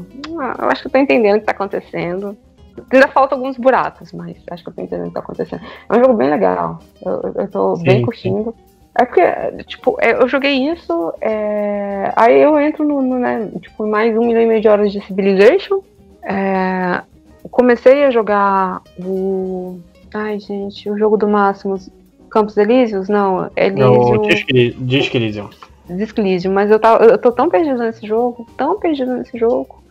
eu 0.59 0.69
acho 0.69 0.81
que 0.81 0.87
eu 0.87 0.91
tô 0.91 0.97
entendendo 0.97 1.37
o 1.37 1.39
que 1.39 1.45
tá 1.45 1.51
acontecendo. 1.51 2.35
Ainda 2.91 3.07
falta 3.07 3.35
alguns 3.35 3.57
buracos, 3.57 4.11
mas 4.13 4.37
acho 4.51 4.63
que 4.63 4.69
eu 4.69 4.73
tô 4.73 4.81
entendendo 4.81 5.05
o 5.05 5.09
que 5.09 5.13
tá 5.15 5.19
acontecendo. 5.19 5.61
É 5.89 5.95
um 5.97 5.99
jogo 5.99 6.13
bem 6.13 6.29
legal. 6.29 6.79
Eu, 7.03 7.33
eu- 7.35 7.47
tô 7.47 7.75
Sim, 7.75 7.83
bem 7.83 7.97
sim. 7.97 8.05
curtindo. 8.05 8.55
É 8.99 9.05
porque, 9.05 9.21
tipo, 9.65 9.95
é, 10.01 10.13
eu 10.13 10.27
joguei 10.27 10.71
isso, 10.71 11.13
é, 11.21 12.11
aí 12.15 12.39
eu 12.41 12.59
entro 12.59 12.83
no, 12.83 12.99
no, 13.01 13.19
né, 13.19 13.47
tipo, 13.61 13.85
mais 13.87 14.15
um 14.17 14.25
milhão 14.25 14.41
e 14.41 14.45
meio 14.47 14.61
de 14.61 14.67
horas 14.67 14.91
de 14.91 14.99
Civilization. 15.05 15.81
É, 16.23 17.01
comecei 17.51 18.03
a 18.05 18.11
jogar 18.11 18.81
o. 18.99 19.79
Ai, 20.13 20.39
gente, 20.39 20.89
o 20.89 20.97
jogo 20.97 21.15
do 21.17 21.27
Máximos. 21.27 21.89
Campos 22.29 22.57
Elíseos? 22.57 23.07
Não, 23.07 23.49
Elísio. 23.55 24.15
No 24.15 24.21
Disque 24.27 24.75
Disque 24.79 25.17
Elysium. 25.17 25.49
Elysium, 25.89 26.53
mas 26.53 26.69
eu, 26.69 26.79
tava, 26.79 27.03
eu 27.05 27.17
tô 27.17 27.31
tão 27.31 27.49
perdido 27.49 27.79
nesse 27.79 28.05
jogo, 28.05 28.47
tão 28.57 28.79
perdido 28.79 29.13
nesse 29.15 29.37
jogo. 29.37 29.83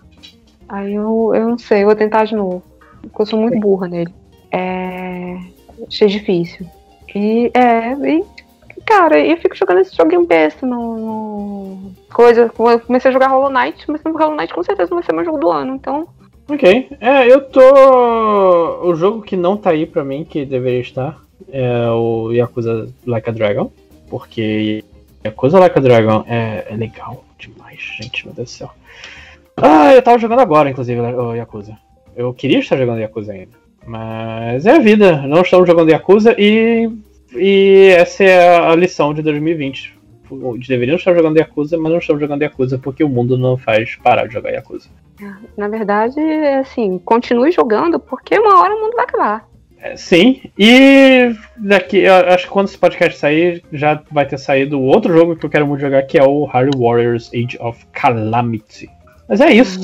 Aí 0.68 0.94
eu, 0.94 1.32
eu 1.34 1.48
não 1.48 1.58
sei, 1.58 1.82
eu 1.82 1.86
vou 1.86 1.96
tentar 1.96 2.24
de 2.24 2.34
novo. 2.34 2.62
Porque 3.02 3.22
eu 3.22 3.26
sou 3.26 3.38
muito 3.38 3.58
burra 3.58 3.88
nele. 3.88 4.12
É. 4.50 5.36
Achei 5.86 6.08
difícil. 6.08 6.66
E 7.14 7.50
é. 7.54 7.92
E, 7.92 8.24
cara, 8.84 9.18
eu 9.18 9.36
fico 9.36 9.56
jogando 9.56 9.80
esse 9.80 9.96
joguinho 9.96 10.26
besta 10.26 10.66
no, 10.66 10.96
no. 10.96 11.92
Coisa. 12.12 12.42
Eu 12.58 12.80
comecei 12.80 13.10
a 13.10 13.12
jogar 13.12 13.28
Hollow 13.28 13.50
Knight, 13.50 13.84
mas 13.90 14.00
Hollow 14.02 14.36
Knight 14.36 14.52
com 14.52 14.62
certeza 14.62 14.90
não 14.90 14.98
vai 14.98 15.06
ser 15.06 15.12
meu 15.12 15.24
jogo 15.24 15.38
do 15.38 15.50
ano. 15.50 15.74
Então. 15.74 16.08
Ok. 16.48 16.90
É, 17.00 17.30
eu 17.30 17.42
tô. 17.42 17.60
O 18.82 18.94
jogo 18.94 19.22
que 19.22 19.36
não 19.36 19.56
tá 19.56 19.70
aí 19.70 19.86
pra 19.86 20.04
mim, 20.04 20.24
que 20.24 20.44
deveria 20.44 20.80
estar, 20.80 21.18
é 21.50 21.88
o 21.90 22.32
Yakuza 22.32 22.88
Like 23.06 23.30
a 23.30 23.32
Dragon. 23.32 23.70
Porque 24.08 24.84
Yakuza 25.26 25.58
Like 25.58 25.78
a 25.78 25.82
Dragon 25.82 26.24
é, 26.26 26.66
é 26.70 26.76
legal 26.76 27.24
demais, 27.38 27.80
gente, 28.00 28.24
meu 28.26 28.34
Deus 28.34 28.48
do 28.48 28.52
céu. 28.52 28.70
Ah, 29.56 29.94
eu 29.94 30.02
tava 30.02 30.18
jogando 30.18 30.40
agora, 30.40 30.70
inclusive, 30.70 31.00
o 31.00 31.34
Yakuza. 31.34 31.76
Eu 32.14 32.32
queria 32.32 32.58
estar 32.58 32.76
jogando 32.76 33.00
Yakuza 33.00 33.32
ainda. 33.32 33.56
Mas 33.86 34.66
é 34.66 34.72
a 34.72 34.78
vida, 34.78 35.22
não 35.22 35.42
estamos 35.42 35.66
jogando 35.66 35.90
Yakuza 35.90 36.34
e. 36.38 36.90
E 37.34 37.94
essa 37.96 38.24
é 38.24 38.58
a 38.58 38.74
lição 38.74 39.12
de 39.12 39.20
2020. 39.22 39.96
Deveríamos 40.66 41.00
estar 41.00 41.14
jogando 41.14 41.36
Yakuza, 41.36 41.76
mas 41.76 41.92
não 41.92 41.98
estamos 41.98 42.20
jogando 42.20 42.42
Yakuza 42.42 42.78
porque 42.78 43.04
o 43.04 43.08
mundo 43.08 43.36
não 43.36 43.56
faz 43.56 43.96
parar 43.96 44.26
de 44.26 44.34
jogar 44.34 44.50
Yakuza. 44.50 44.88
Na 45.56 45.68
verdade, 45.68 46.20
é 46.20 46.58
assim, 46.58 46.98
continue 46.98 47.52
jogando, 47.52 47.98
porque 47.98 48.38
uma 48.38 48.60
hora 48.60 48.74
o 48.74 48.80
mundo 48.80 48.94
vai 48.94 49.04
acabar. 49.04 49.48
Sim, 49.94 50.40
e 50.58 51.34
daqui, 51.56 51.98
eu 51.98 52.14
acho 52.14 52.44
que 52.46 52.50
quando 52.52 52.66
esse 52.68 52.78
podcast 52.78 53.18
sair, 53.18 53.62
já 53.72 54.00
vai 54.10 54.26
ter 54.26 54.38
saído 54.38 54.80
outro 54.80 55.12
jogo 55.12 55.36
que 55.36 55.44
eu 55.44 55.50
quero 55.50 55.66
muito 55.66 55.80
jogar, 55.80 56.02
que 56.04 56.18
é 56.18 56.22
o 56.24 56.44
Harry 56.46 56.70
Warriors 56.76 57.30
Age 57.34 57.58
of 57.60 57.84
Calamity. 57.92 58.88
Mas 59.28 59.40
é 59.40 59.50
isso. 59.52 59.78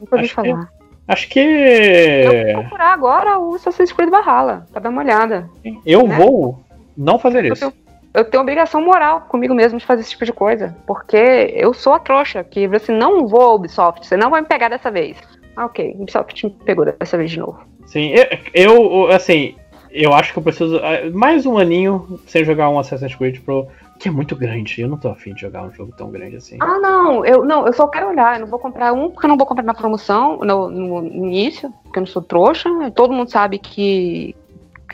Ouvi 0.00 0.24
Acho 0.24 0.28
que- 0.28 0.34
falar. 0.34 0.68
Acho 1.08 1.28
que 1.28 1.38
Eu 1.38 2.52
vou 2.54 2.62
procurar 2.62 2.92
agora 2.92 3.38
o 3.38 3.54
Assassin's 3.54 3.92
Creed 3.92 4.10
Valhalla, 4.10 4.66
pra 4.72 4.80
dar 4.80 4.88
uma 4.90 5.02
olhada. 5.02 5.48
eu 5.86 6.06
né? 6.08 6.16
vou 6.16 6.58
não 6.96 7.16
fazer 7.16 7.44
Eu 7.44 7.52
isso. 7.52 7.60
tenho, 7.70 7.72
eu 8.12 8.24
tenho 8.24 8.42
obrigação 8.42 8.84
moral 8.84 9.20
comigo 9.28 9.54
mesmo 9.54 9.78
de 9.78 9.86
fazer 9.86 10.00
esse 10.00 10.10
tipo 10.10 10.24
de 10.24 10.32
coisa. 10.32 10.76
Porque 10.84 11.16
eu 11.54 11.72
sou 11.72 11.92
a 11.92 12.00
trouxa, 12.00 12.42
que 12.42 12.66
você 12.66 12.90
não 12.90 13.28
vou, 13.28 13.54
Ubisoft, 13.54 14.04
você 14.04 14.16
não 14.16 14.30
vai 14.30 14.40
me 14.40 14.48
pegar 14.48 14.68
dessa 14.68 14.90
vez. 14.90 15.16
Ah, 15.56 15.66
ok, 15.66 15.94
Ubisoft 15.96 16.44
me 16.44 16.50
pegou 16.64 16.84
dessa 16.84 17.16
vez 17.16 17.30
de 17.30 17.38
novo. 17.38 17.60
Sim, 17.86 18.12
eu, 18.12 18.26
eu, 18.52 19.10
assim, 19.10 19.54
eu 19.90 20.12
acho 20.12 20.32
que 20.32 20.38
eu 20.38 20.42
preciso 20.42 20.76
ah, 20.78 21.10
mais 21.12 21.46
um 21.46 21.56
aninho 21.56 22.20
sem 22.26 22.44
jogar 22.44 22.68
um 22.68 22.78
Assassin's 22.78 23.14
Creed 23.14 23.40
pro, 23.40 23.66
que 23.98 24.08
é 24.08 24.12
muito 24.12 24.36
grande. 24.36 24.80
Eu 24.80 24.88
não 24.88 24.98
tô 24.98 25.08
afim 25.08 25.32
de 25.32 25.40
jogar 25.40 25.62
um 25.62 25.70
jogo 25.70 25.92
tão 25.96 26.10
grande 26.10 26.36
assim. 26.36 26.58
Ah, 26.60 26.78
não, 26.78 27.24
eu 27.24 27.44
não, 27.44 27.66
eu 27.66 27.72
só 27.72 27.86
quero 27.86 28.08
olhar. 28.08 28.34
Eu 28.34 28.40
não 28.40 28.46
vou 28.48 28.58
comprar 28.58 28.92
um 28.92 29.10
porque 29.10 29.26
eu 29.26 29.28
não 29.28 29.36
vou 29.36 29.46
comprar 29.46 29.64
na 29.64 29.74
promoção 29.74 30.38
no, 30.38 30.68
no 30.68 31.06
início, 31.06 31.72
porque 31.84 31.98
eu 31.98 32.02
não 32.02 32.06
sou 32.06 32.22
trouxa. 32.22 32.68
Todo 32.94 33.14
mundo 33.14 33.30
sabe 33.30 33.58
que 33.58 34.36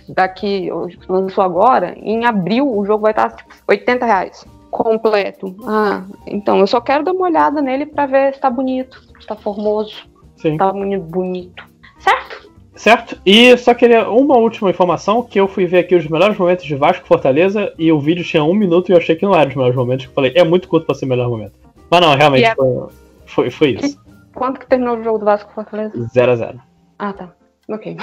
daqui, 0.09 0.71
lançou 1.09 1.45
agora, 1.45 1.95
em 1.99 2.25
abril 2.25 2.69
o 2.69 2.85
jogo 2.85 3.03
vai 3.03 3.13
estar 3.13 3.31
tipo, 3.31 3.51
80 3.69 4.07
reais. 4.07 4.45
Completo. 4.71 5.55
Ah, 5.67 6.05
então 6.27 6.59
eu 6.59 6.67
só 6.67 6.81
quero 6.81 7.05
dar 7.05 7.13
uma 7.13 7.27
olhada 7.27 7.61
nele 7.61 7.87
pra 7.87 8.07
ver 8.07 8.35
se 8.35 8.41
tá 8.41 8.49
bonito, 8.49 9.03
se 9.21 9.27
tá 9.27 9.37
formoso, 9.37 10.09
Sim. 10.37 10.53
se 10.53 10.59
tá 10.59 10.73
bonito. 10.73 11.05
bonito. 11.05 11.65
Certo? 11.99 12.42
Certo? 12.75 13.21
E 13.25 13.57
só 13.59 13.75
queria 13.75 14.09
uma 14.09 14.37
última 14.37 14.71
informação, 14.71 15.23
que 15.23 15.39
eu 15.39 15.47
fui 15.47 15.67
ver 15.67 15.79
aqui 15.81 15.95
os 15.95 16.07
melhores 16.07 16.37
momentos 16.39 16.65
de 16.65 16.75
Vasco 16.75 17.07
Fortaleza, 17.07 17.73
e 17.79 17.93
o 17.93 18.01
vídeo 18.01 18.25
tinha 18.25 18.43
um 18.43 18.55
minuto 18.55 18.89
e 18.89 18.93
eu 18.93 18.97
achei 18.99 19.15
que 19.15 19.25
não 19.27 19.35
era 19.35 19.49
os 19.49 19.55
melhores 19.55 19.77
momentos, 19.77 20.07
que 20.07 20.11
eu 20.11 20.15
falei, 20.15 20.33
é 20.35 20.43
muito 20.43 20.69
curto 20.69 20.87
pra 20.87 20.95
ser 20.95 21.05
o 21.05 21.09
melhor 21.09 21.29
momento. 21.29 21.53
Mas 21.91 22.01
não, 22.01 22.15
realmente 22.17 22.55
foi, 22.55 22.89
foi, 23.27 23.51
foi 23.51 23.69
isso. 23.73 24.01
Quanto 24.35 24.59
que 24.59 24.67
terminou 24.67 24.97
o 24.97 25.03
jogo 25.05 25.19
do 25.19 25.25
Vasco 25.27 25.53
Fortaleza? 25.53 25.93
0 26.15 26.33
a 26.33 26.37
0 26.37 26.61
Ah, 26.99 27.13
tá. 27.13 27.33
Ok. 27.69 27.97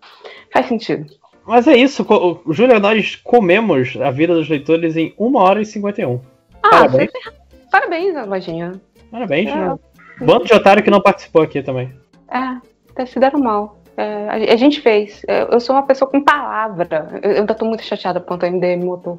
Faz 0.52 0.66
sentido. 0.66 1.06
Mas 1.46 1.68
é 1.68 1.76
isso, 1.76 2.04
Júlio, 2.50 2.80
nós 2.80 3.14
comemos 3.14 3.96
a 4.00 4.10
vida 4.10 4.34
dos 4.34 4.48
leitores 4.48 4.96
em 4.96 5.14
1 5.16 5.36
hora 5.36 5.62
e 5.62 5.64
51. 5.64 6.20
Ah, 6.64 6.68
Parabéns. 6.70 7.10
você- 7.12 7.32
parabéns, 7.70 8.26
lojinha. 8.26 8.72
Parabéns, 9.12 9.48
É. 9.50 9.54
né? 9.54 9.78
Bando 10.20 10.44
de 10.44 10.52
otário 10.52 10.82
que 10.82 10.90
não 10.90 11.00
participou 11.00 11.42
aqui 11.42 11.62
também. 11.62 11.92
É, 12.28 12.56
até 12.90 13.06
se 13.06 13.20
deram 13.20 13.38
mal. 13.38 13.78
É, 13.96 14.50
a, 14.52 14.56
gente 14.56 14.80
fez. 14.80 15.22
É, 15.26 15.46
Eu 15.50 15.60
sou 15.60 15.74
uma 15.74 15.82
pessoa 15.82 16.10
com 16.10 16.22
palavra. 16.22 17.20
Eu, 17.22 17.38
ainda 17.38 17.54
tô 17.54 17.64
muito 17.64 17.82
chateada 17.82 18.20
quanto 18.20 18.44
a 18.44 18.50
MDM 18.50 18.84
motor. 18.84 19.18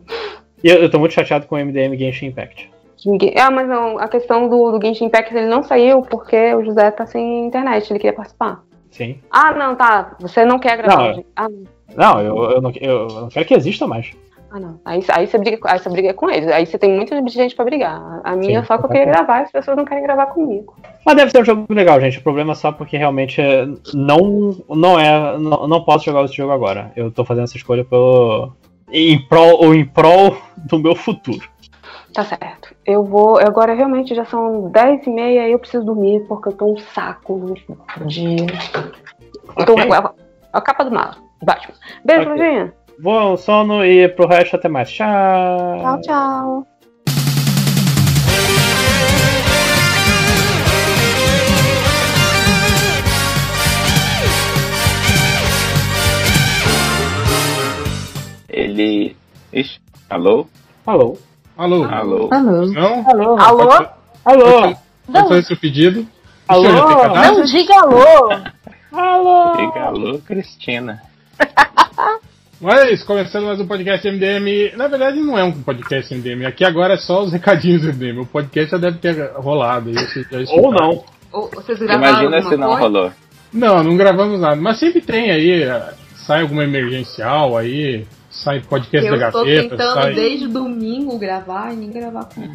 Eu, 0.64 0.76
eu 0.78 0.90
tô 0.90 1.00
muito 1.00 1.14
chateado 1.14 1.48
com 1.48 1.56
o 1.56 1.58
MDM 1.58 1.98
Genshin 1.98 2.28
Impact. 2.28 2.72
Ah, 3.38 3.52
mas 3.52 3.68
não, 3.68 4.00
a 4.00 4.08
questão 4.08 4.50
do, 4.50 4.72
do 4.72 4.86
Genshin 4.86 5.06
Impact 5.06 5.36
ele 5.36 5.48
não 5.48 5.64
saiu 5.64 6.02
porque 6.02 6.54
o 6.56 6.64
José 6.64 6.90
tá 6.92 7.06
sem 7.06 7.46
internet, 7.46 7.90
ele 7.92 8.00
queria 8.00 8.16
participar. 8.16 8.64
Sim. 8.90 9.20
Ah, 9.30 9.54
não, 9.54 9.76
tá. 9.76 10.16
Você 10.20 10.44
não 10.46 10.58
quer 10.58 10.78
gravar. 10.78 11.14
Não. 11.14 11.24
Ah, 11.36 11.50
não. 11.50 11.78
Não, 11.96 12.22
eu, 12.22 12.52
eu, 12.52 12.62
não, 12.62 12.72
eu 12.82 13.08
não 13.08 13.30
quero 13.30 13.46
que 13.46 13.54
exista 13.54 13.88
mais. 13.88 14.12
Ah, 14.50 14.60
não. 14.60 14.80
Aí, 14.86 15.04
aí, 15.10 15.28
você 15.28 15.38
briga, 15.38 15.58
aí 15.66 15.78
você 15.78 15.90
briga 15.90 16.14
com 16.14 16.30
eles. 16.30 16.50
Aí 16.50 16.66
você 16.66 16.78
tem 16.78 16.92
muita 16.96 17.22
gente 17.28 17.56
pra 17.56 17.66
brigar. 17.66 18.22
A 18.24 18.36
minha 18.36 18.62
Sim, 18.62 18.68
só 18.68 18.78
que 18.78 18.86
eu 18.86 18.90
queria 18.90 19.04
exatamente. 19.04 19.26
gravar 19.28 19.44
as 19.44 19.52
pessoas 19.52 19.76
não 19.78 19.84
querem 19.86 20.04
gravar 20.04 20.28
comigo. 20.28 20.74
Mas 21.06 21.16
deve 21.16 21.32
ser 21.32 21.42
um 21.42 21.46
jogo 21.46 21.66
legal, 21.74 22.00
gente. 22.00 22.20
O 22.20 22.24
problema 22.24 22.54
é 22.54 22.56
só 22.56 22.72
porque 22.72 22.98
realmente 22.98 23.42
é- 23.42 23.66
não, 23.94 24.56
não 24.70 24.98
é. 25.00 25.38
Não, 25.38 25.68
não 25.68 25.84
posso 25.84 26.06
jogar 26.06 26.24
esse 26.24 26.36
jogo 26.36 26.54
agora. 26.54 26.92
Eu 26.96 27.12
tô 27.12 27.26
fazendo 27.26 27.44
essa 27.44 27.58
escolha 27.58 27.84
pelo. 27.84 28.54
Em 28.90 29.20
prol, 29.28 29.66
ou 29.66 29.76
em 29.76 29.84
prol 29.86 30.38
do 30.56 30.80
meu 30.80 30.96
futuro. 30.96 31.46
Tá 32.14 32.24
certo. 32.24 32.74
Eu 32.86 33.04
vou. 33.04 33.38
Agora 33.38 33.74
realmente 33.74 34.16
já 34.16 34.24
são 34.24 34.70
10 34.72 35.06
e 35.06 35.10
meia 35.10 35.50
e 35.50 35.52
eu 35.52 35.60
preciso 35.60 35.86
dormir 35.86 36.22
porque 36.28 36.48
eu 36.50 36.54
tô 36.54 36.74
um 36.74 36.78
saco 36.78 37.54
de. 38.06 38.38
Eu 39.58 39.66
tô, 39.66 39.76
a, 39.78 40.14
a 40.54 40.62
capa 40.62 40.86
do 40.86 40.92
mal. 40.92 41.12
Batman. 41.44 41.74
Beijo, 42.04 42.22
Ok. 42.32 42.32
Lojinha. 42.32 42.74
Bom 43.00 43.38
sono 43.38 43.86
e 43.86 44.08
pro 44.10 44.28
resto 44.28 44.56
até 44.56 44.68
mais. 44.68 44.90
Tchau. 44.92 45.82
Tchau, 45.82 46.02
tchau. 46.02 46.68
Ele. 58.50 59.16
Ixi, 59.54 59.80
alô? 60.10 60.48
Alô. 60.86 61.18
Alô? 61.56 61.84
Alô? 61.84 62.30
Alô. 62.32 62.66
Não? 62.66 63.08
Alô? 63.08 63.38
Alô? 63.40 63.88
Alô. 64.26 64.76
Pode 65.06 65.28
fazer 65.30 65.44
seu 65.44 65.58
pedido? 65.58 66.08
Alô? 66.48 66.64
Senhor? 66.64 67.10
Não 67.10 67.44
diga 67.44 67.76
alô. 67.80 68.32
Alô. 68.92 69.56
Diga 69.56 69.82
alô, 69.84 70.20
Cristina. 70.20 71.04
Olha 72.62 72.92
isso, 72.92 73.06
começando 73.06 73.46
mais 73.46 73.60
um 73.60 73.68
podcast 73.68 74.10
MDM. 74.10 74.76
Na 74.76 74.88
verdade, 74.88 75.20
não 75.20 75.38
é 75.38 75.44
um 75.44 75.52
podcast 75.62 76.14
MDM. 76.14 76.46
Aqui 76.46 76.66
agora 76.66 76.96
é 76.96 76.98
só 76.98 77.22
os 77.24 77.32
recadinhos 77.32 77.84
do 77.84 77.90
MDM. 77.94 78.20
O 78.22 78.26
podcast 78.26 78.72
já 78.72 78.78
deve 78.78 78.98
ter 78.98 79.32
rolado. 79.36 79.92
Ou 80.50 80.72
não. 80.72 81.04
Ô, 81.32 81.48
Vocês 81.54 81.78
gravaram 81.80 82.24
Imagina 82.24 82.42
se 82.50 82.58
não 82.58 82.68
coisa? 82.70 82.82
rolou. 82.82 83.12
Não, 83.54 83.84
não 83.84 83.96
gravamos 83.96 84.40
nada. 84.40 84.56
Mas 84.56 84.80
sempre 84.80 85.02
tem 85.02 85.30
aí. 85.32 85.64
eh, 85.64 85.94
Sai 86.16 86.42
alguma 86.42 86.64
emergencial 86.64 87.56
aí. 87.56 88.06
Sai 88.32 88.60
podcast 88.62 89.08
da 89.10 89.16
Eu 89.28 89.32
tô 89.32 89.40
gaveta. 89.40 89.70
tentando 89.70 89.94
sai... 89.94 90.14
desde 90.14 90.48
domingo 90.48 91.18
gravar 91.20 91.74
e 91.74 91.76
nem 91.78 91.92
gravar 91.92 92.26
comigo. 92.26 92.54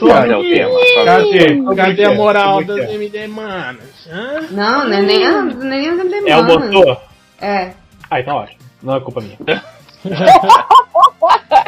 Qual 0.00 0.10
é 0.24 0.36
o 0.36 0.42
tema? 0.42 1.04
Cadê? 1.04 1.76
Cadê 1.76 2.02
é 2.02 2.06
a 2.06 2.14
moral 2.14 2.60
é 2.62 2.64
das 2.64 2.78
é? 2.78 2.94
MD 2.94 3.26
manas? 3.28 4.08
Não, 4.50 4.88
não 4.88 4.92
é 4.92 5.02
nem, 5.02 5.24
a- 5.26 5.42
nem 5.44 5.88
as 5.88 5.98
demais. 5.98 6.26
É 6.26 6.36
o 6.36 6.44
motor? 6.44 7.00
É. 7.40 7.70
Ah, 8.10 8.20
então 8.20 8.36
ótimo. 8.36 8.57
Não 8.82 8.96
é 8.96 9.00
culpa 9.00 9.20
minha. 9.20 9.36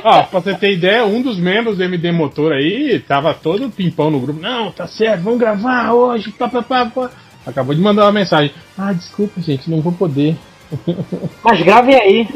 Ó, 0.02 0.22
pra 0.24 0.40
você 0.40 0.55
ter 0.55 0.72
ideia, 0.72 1.05
um 1.05 1.20
dos 1.20 1.39
membros 1.39 1.76
do 1.76 1.82
MD 1.82 2.10
Motor 2.12 2.52
aí 2.52 3.00
tava 3.00 3.34
todo 3.34 3.70
pimpão 3.70 4.10
no 4.10 4.20
grupo. 4.20 4.40
Não, 4.40 4.70
tá 4.72 4.86
certo, 4.86 5.22
vamos 5.22 5.39
gravar 5.39 5.92
hoje. 5.92 6.30
Pá, 6.32 6.48
pá, 6.48 6.62
pá, 6.62 6.86
pá. 6.86 7.10
Acabou 7.47 7.74
de 7.74 7.80
mandar 7.80 8.05
uma 8.05 8.12
mensagem. 8.12 8.52
Ah, 8.78 8.92
desculpa, 8.92 9.40
gente, 9.40 9.70
não 9.70 9.80
vou 9.80 9.92
poder. 9.92 10.36
Mas 11.42 11.60
gravem 11.62 11.94
aí. 11.94 12.28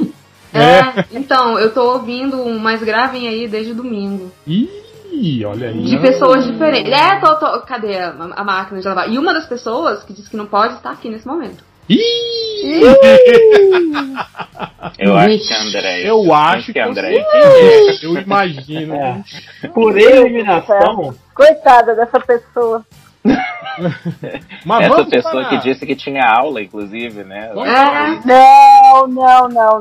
É, 0.53 1.05
então, 1.13 1.59
eu 1.59 1.73
tô 1.73 1.93
ouvindo 1.95 2.41
um 2.41 2.59
mais 2.59 2.83
gravem 2.83 3.27
aí 3.29 3.49
desde 3.49 3.75
domingo. 3.75 4.31
Ih, 4.47 5.45
olha 5.45 5.69
aí. 5.69 5.83
De 5.85 5.99
pessoas 5.99 6.45
diferentes. 6.45 6.93
É, 6.93 7.19
tô, 7.21 7.35
tô- 7.37 7.61
cadê 7.61 7.99
a, 7.99 8.11
a 8.37 8.45
máquina 8.45 8.81
de 8.81 8.87
lavar? 8.87 9.11
E 9.11 9.19
uma 9.19 9.33
das 9.33 9.47
pessoas 9.47 10.03
que 10.05 10.13
disse 10.13 10.31
que 10.31 10.37
não 10.37 10.47
pode 10.47 10.75
está 10.75 10.91
aqui 10.91 11.09
nesse 11.09 11.27
momento. 11.27 11.65
Eu 14.99 15.17
acho 15.17 15.39
que 15.47 15.53
é 15.53 15.59
André. 15.59 16.03
Eu 16.11 16.35
acho 16.35 16.73
que 16.73 16.79
é 16.79 16.83
André. 16.83 17.17
é. 17.17 18.05
Eu 18.05 18.17
imagino. 18.19 18.95
É. 18.95 19.23
Por 19.75 19.99
eliminação. 19.99 21.15
Coitada 21.35 21.95
dessa 21.95 22.21
pessoa. 22.21 22.85
Mas 24.65 24.83
Essa 24.87 24.97
vamos 24.97 25.11
pessoa 25.11 25.45
para- 25.45 25.49
que 25.49 25.59
disse 25.69 25.85
que 25.87 25.97
tinha 25.97 26.23
aula, 26.25 26.63
inclusive, 26.63 27.25
né? 27.25 27.51
Vamos 27.55 27.69
É. 27.69 28.21
Não, 28.25 29.07
não, 29.09 29.49
não, 29.49 29.81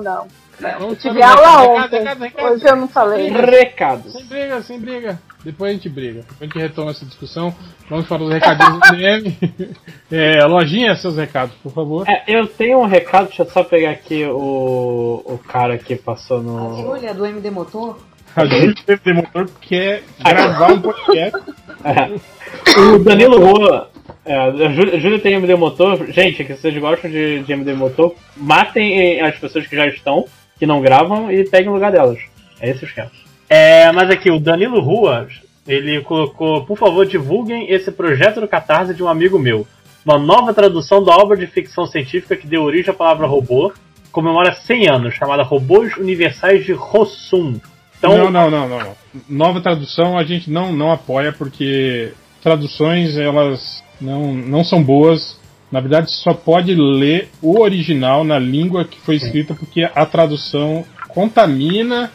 não. 0.64 0.80
Vamos 0.80 0.98
Tive 1.00 1.22
aula 1.22 1.42
recado, 1.42 1.70
ontem. 1.86 2.00
recado, 2.00 2.20
recado. 2.24 2.52
Hoje 2.54 2.66
eu 2.68 2.76
não 2.76 2.88
falei. 2.88 3.30
Recados. 3.30 4.14
Sem 4.14 4.26
briga, 4.26 4.62
sem 4.62 4.80
briga. 4.80 5.20
Depois 5.44 5.72
a 5.72 5.74
gente 5.74 5.90
briga. 5.90 6.22
Depois 6.22 6.42
a 6.42 6.46
gente 6.46 6.58
retoma 6.60 6.92
essa 6.92 7.06
discussão. 7.06 7.54
Vamos 7.90 8.08
para 8.08 8.24
os 8.24 8.32
recadinhos 8.32 8.80
do 8.80 8.96
DM. 8.96 9.38
É, 10.12 10.46
lojinha, 10.46 10.96
seus 10.96 11.18
recados, 11.18 11.56
por 11.56 11.72
favor. 11.72 12.08
É, 12.08 12.24
eu 12.28 12.46
tenho 12.46 12.80
um 12.80 12.86
recado, 12.86 13.28
deixa 13.30 13.42
eu 13.42 13.50
só 13.50 13.64
pegar 13.64 13.90
aqui 13.90 14.24
o, 14.26 15.24
o 15.26 15.40
cara 15.40 15.76
que 15.76 15.96
passou 15.96 16.38
A 16.38 16.42
no. 16.44 16.78
Júlia 16.78 17.16
do 17.16 17.26
MD 17.26 17.50
Motor? 17.50 17.98
A 18.36 18.46
gente 18.46 18.84
tem 18.84 19.14
motor 19.14 19.50
quer 19.62 20.04
gravar 20.20 20.74
um 20.74 20.82
podcast. 20.82 21.40
É. 21.84 22.80
O 22.80 23.00
Danilo 23.00 23.40
Rua. 23.40 23.90
É, 24.26 24.36
a 24.38 24.52
Júlia 24.72 24.96
a 24.96 25.00
Júlia 25.00 25.20
tem 25.20 25.34
MD 25.34 25.56
Motor. 25.56 26.06
Gente, 26.12 26.44
que 26.44 26.56
vocês 26.56 26.78
gostam 26.78 27.10
de, 27.12 27.44
de 27.44 27.54
MD 27.54 27.74
Motor, 27.74 28.16
matem 28.38 29.18
eh, 29.18 29.22
as 29.22 29.38
pessoas 29.38 29.68
que 29.68 29.76
já 29.76 29.86
estão, 29.88 30.26
que 30.58 30.66
não 30.66 30.82
gravam, 30.82 31.32
e 31.32 31.44
peguem 31.44 31.70
o 31.70 31.74
lugar 31.74 31.92
delas. 31.92 32.20
É 32.60 32.70
esse 32.70 32.84
o 32.84 32.88
esquema. 32.88 33.12
É, 33.50 33.92
mas 33.92 34.10
aqui, 34.10 34.32
o 34.32 34.40
Danilo 34.40 34.82
Rua, 34.82 35.28
ele 35.68 36.02
colocou, 36.02 36.66
por 36.66 36.78
favor, 36.78 37.06
divulguem 37.06 37.72
esse 37.72 37.92
projeto 37.92 38.42
do 38.42 38.48
Catarse 38.48 38.94
de 38.94 39.04
um 39.04 39.08
amigo 39.08 39.38
meu. 39.40 39.68
Uma 40.06 40.18
nova 40.18 40.54
tradução 40.54 41.04
da 41.04 41.16
obra 41.16 41.38
de 41.38 41.48
ficção 41.48 41.86
científica 41.86 42.36
que 42.36 42.48
deu 42.48 42.64
origem 42.64 42.92
à 42.92 42.94
palavra 42.94 43.26
robô, 43.26 43.72
comemora 44.12 44.54
100 44.54 44.90
anos, 44.90 45.16
chamada 45.16 45.44
Robôs 45.44 45.96
Universais 45.98 46.66
de 46.66 46.74
Rossum. 46.74 47.60
Então, 47.98 48.18
não, 48.18 48.30
não, 48.30 48.50
não, 48.50 48.68
não. 48.68 48.96
Nova 49.30 49.62
tradução 49.62 50.18
a 50.18 50.24
gente 50.24 50.50
não, 50.50 50.74
não 50.74 50.92
apoia 50.92 51.32
porque 51.32 52.12
traduções 52.42 53.18
elas 53.18 53.82
não, 54.00 54.34
não 54.34 54.64
são 54.64 54.84
boas. 54.84 55.40
Na 55.74 55.80
verdade, 55.80 56.12
só 56.12 56.36
pode 56.36 56.76
ler 56.76 57.30
o 57.42 57.60
original 57.60 58.24
na 58.24 58.38
língua 58.38 58.86
que 58.86 59.02
foi 59.02 59.16
escrita 59.16 59.56
porque 59.56 59.90
a 59.96 60.06
tradução 60.06 60.86
contamina. 61.08 62.12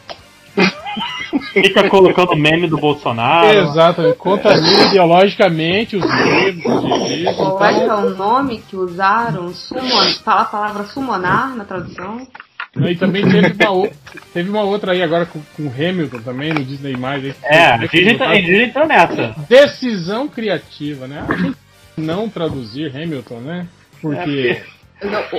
fica 1.53 1.89
colocando 1.91 2.37
meme 2.37 2.69
do 2.69 2.78
Bolsonaro. 2.78 3.49
Exatamente, 3.49 4.17
contamina 4.17 4.85
ideologicamente 4.85 5.97
os 5.97 6.05
livros. 6.05 7.35
Qual 7.37 7.65
é 7.65 7.75
que 7.75 7.81
é 7.81 7.85
Então, 7.85 8.07
o 8.07 8.11
nome 8.11 8.62
que 8.70 8.77
usaram? 8.77 9.53
Summon, 9.53 10.05
fala 10.25 10.43
a 10.43 10.45
palavra 10.45 10.85
summonar 10.85 11.57
na 11.57 11.65
tradução. 11.65 12.28
e 12.77 12.95
também 12.95 13.28
teve 13.28 13.57
uma, 13.61 13.70
outra, 13.73 13.97
teve 14.33 14.51
uma 14.51 14.62
outra 14.62 14.93
aí 14.93 15.03
agora 15.03 15.27
com, 15.27 15.41
com 15.57 15.65
o 15.65 15.73
Hamilton 15.75 16.19
também 16.20 16.55
no 16.55 16.65
Disney 16.65 16.97
Mais. 16.97 17.35
É, 17.43 17.65
a 17.73 17.77
Disney 17.78 18.15
tá- 18.17 18.37
entrou 18.37 18.87
nessa. 18.87 19.35
Decisão 19.49 20.28
criativa, 20.28 21.09
né? 21.09 21.27
A 21.28 21.35
gente 21.35 21.57
não 21.99 22.28
traduzir 22.28 22.94
Hamilton, 22.94 23.41
né? 23.41 23.67
Porque 24.01 24.62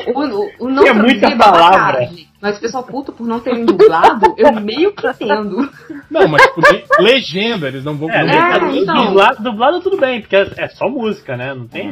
O, 0.06 0.22
o, 0.22 0.52
o 0.60 0.70
não 0.70 0.86
É 0.86 0.94
muita 0.94 1.20
traduzir 1.28 1.38
palavra. 1.38 1.78
babacagem, 1.94 2.28
Mas 2.42 2.58
o 2.58 2.62
pessoal 2.62 2.84
puto 2.84 3.12
por 3.12 3.28
não 3.28 3.40
terem 3.40 3.66
dublado, 3.66 4.34
eu 4.38 4.54
meio 4.60 4.94
que 4.94 5.06
entendo. 5.08 5.70
Não, 6.10 6.28
mas 6.28 6.42
tipo, 6.44 6.62
le- 6.62 6.84
legenda, 7.00 7.68
eles 7.68 7.84
não 7.84 7.96
vão 7.98 8.10
É, 8.10 8.20
colocar. 8.22 8.64
É, 8.74 8.78
então. 8.78 9.06
dublado, 9.08 9.44
dublado 9.44 9.82
tudo 9.82 9.98
bem, 9.98 10.22
porque 10.22 10.36
é, 10.36 10.50
é 10.58 10.68
só 10.70 10.88
música, 10.90 11.36
né? 11.36 11.54
Não 11.54 11.68
tem 11.68 11.92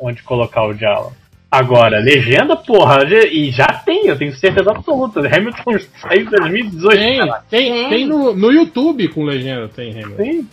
onde 0.00 0.22
colocar 0.22 0.64
o 0.66 0.72
diálogo. 0.74 1.12
Agora, 1.50 1.98
legenda, 1.98 2.54
porra, 2.54 3.04
já- 3.08 3.26
e 3.26 3.50
já 3.50 3.66
tem, 3.66 4.06
eu 4.06 4.16
tenho 4.16 4.32
certeza 4.36 4.70
absoluta. 4.70 5.18
Hamilton 5.18 5.78
saiu 6.00 6.22
em 6.22 6.24
2018. 6.26 6.96
Tem, 6.96 7.16
sei 7.18 7.24
lá. 7.28 7.42
tem, 7.50 7.72
Tem. 7.72 7.88
tem 7.88 8.06
no, 8.06 8.32
no 8.36 8.52
YouTube 8.52 9.08
com 9.08 9.24
legenda, 9.24 9.68
tem 9.68 9.90
Hamilton. 9.90 10.16
Tem. 10.16 10.48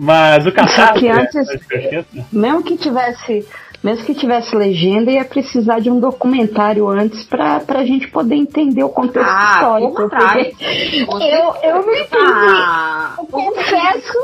Mas 0.00 0.46
o 0.46 0.52
catarse. 0.52 0.98
que 0.98 1.08
antes- 1.08 1.36
é, 1.36 1.44
que 1.58 1.74
eu 1.74 1.80
esqueço. 2.00 2.26
Mesmo 2.32 2.62
que 2.62 2.76
tivesse, 2.76 3.46
mesmo 3.84 4.04
que 4.06 4.14
tivesse 4.14 4.56
legenda, 4.56 5.10
ia 5.10 5.24
precisar 5.24 5.78
de 5.80 5.90
um 5.90 6.00
documentário 6.00 6.88
antes 6.88 7.22
pra, 7.24 7.60
pra 7.60 7.84
gente 7.84 8.08
poder 8.08 8.34
entender 8.36 8.82
o 8.82 8.88
contexto 8.88 9.28
Ah, 9.28 9.52
histórico. 9.54 10.08
porque 10.08 10.54
Eu, 11.24 11.54
eu 11.62 11.86
não 11.86 11.94
entendi. 11.94 12.08
Ah, 12.56 13.14
confesso, 13.30 14.18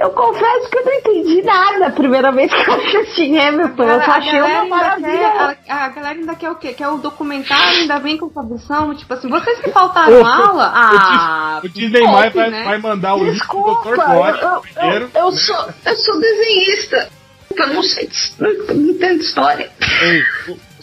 eu 0.00 0.10
confesso 0.10 0.70
que 0.70 0.78
eu 0.78 0.84
não 0.84 0.92
entendi 0.92 1.42
nada 1.42 1.86
a 1.86 1.90
primeira 1.90 2.30
vez 2.32 2.52
que 2.52 2.68
eu 2.70 2.74
assisti 2.74 3.38
Hamilton. 3.38 3.82
Eu 3.84 4.02
só 4.02 4.10
achei 4.12 4.40
uma 4.40 4.64
maravilha. 4.66 5.56
quer- 5.64 5.72
a, 5.72 5.84
a 5.84 5.88
galera 5.88 6.18
ainda 6.18 6.34
quer 6.34 6.50
o 6.50 6.54
quê? 6.56 6.72
Quer 6.74 6.88
o 6.88 6.98
documentário, 6.98 7.80
ainda 7.80 7.98
vem 7.98 8.18
com 8.18 8.28
tradução. 8.28 8.94
Tipo 8.94 9.14
assim, 9.14 9.28
vocês 9.28 9.58
que 9.60 9.70
faltaram 9.70 10.24
aula? 10.26 10.72
Ah, 10.74 11.60
O 11.64 11.68
Disney 11.68 12.02
vai, 12.06 12.30
poupe, 12.30 12.36
vai, 12.38 12.50
né? 12.50 12.64
vai 12.64 12.78
mandar 12.78 13.14
o 13.14 13.18
link 13.24 13.32
do 13.32 13.38
Desculpa, 13.38 13.90
Dr. 13.90 13.96
Gore 13.96 14.38
eu, 14.40 14.48
eu, 14.48 14.60
primeiro. 14.60 15.10
eu 15.14 15.30
né? 15.30 15.36
sou, 15.38 15.68
eu 15.86 15.96
sou 15.96 16.20
desenhista. 16.20 17.08
Eu 17.56 17.66
não 17.68 17.82
sei, 17.84 18.10
eu 18.40 18.66
não 18.74 18.90
entendo 18.90 19.20
história. 19.20 19.70
Ei, 20.02 20.22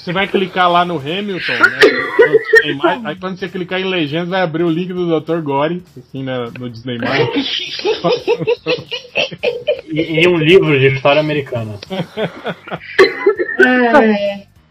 Você 0.03 0.11
vai 0.11 0.27
clicar 0.27 0.69
lá 0.71 0.83
no 0.83 0.97
Hamilton, 0.97 1.51
né? 1.53 1.79
no 2.19 2.39
Disney 2.39 3.07
aí 3.07 3.15
quando 3.17 3.37
você 3.37 3.47
clicar 3.47 3.79
em 3.79 3.83
legenda, 3.85 4.31
vai 4.31 4.41
abrir 4.41 4.63
o 4.63 4.69
link 4.69 4.91
do 4.91 5.19
Dr. 5.19 5.41
Gore, 5.41 5.83
assim, 5.97 6.23
na- 6.23 6.49
no 6.59 6.69
Disney. 6.69 6.97
E, 9.91 10.23
e 10.23 10.27
um 10.27 10.37
livro 10.37 10.79
de 10.79 10.87
história 10.87 11.19
americana. 11.21 11.75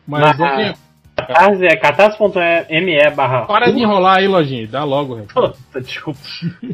Mas, 0.06 0.36
Mas- 0.36 0.40
ok, 0.40 0.74
Catarse 1.16 1.64
é 1.66 1.76
catarse.me 1.76 3.10
barra. 3.14 3.42
para 3.42 3.70
de 3.70 3.78
enrolar 3.80 4.16
aí, 4.18 4.26
Lojinha, 4.26 4.66
dá 4.66 4.82
logo. 4.84 5.16
Puta, 5.32 5.80
desculpa. 5.80 6.18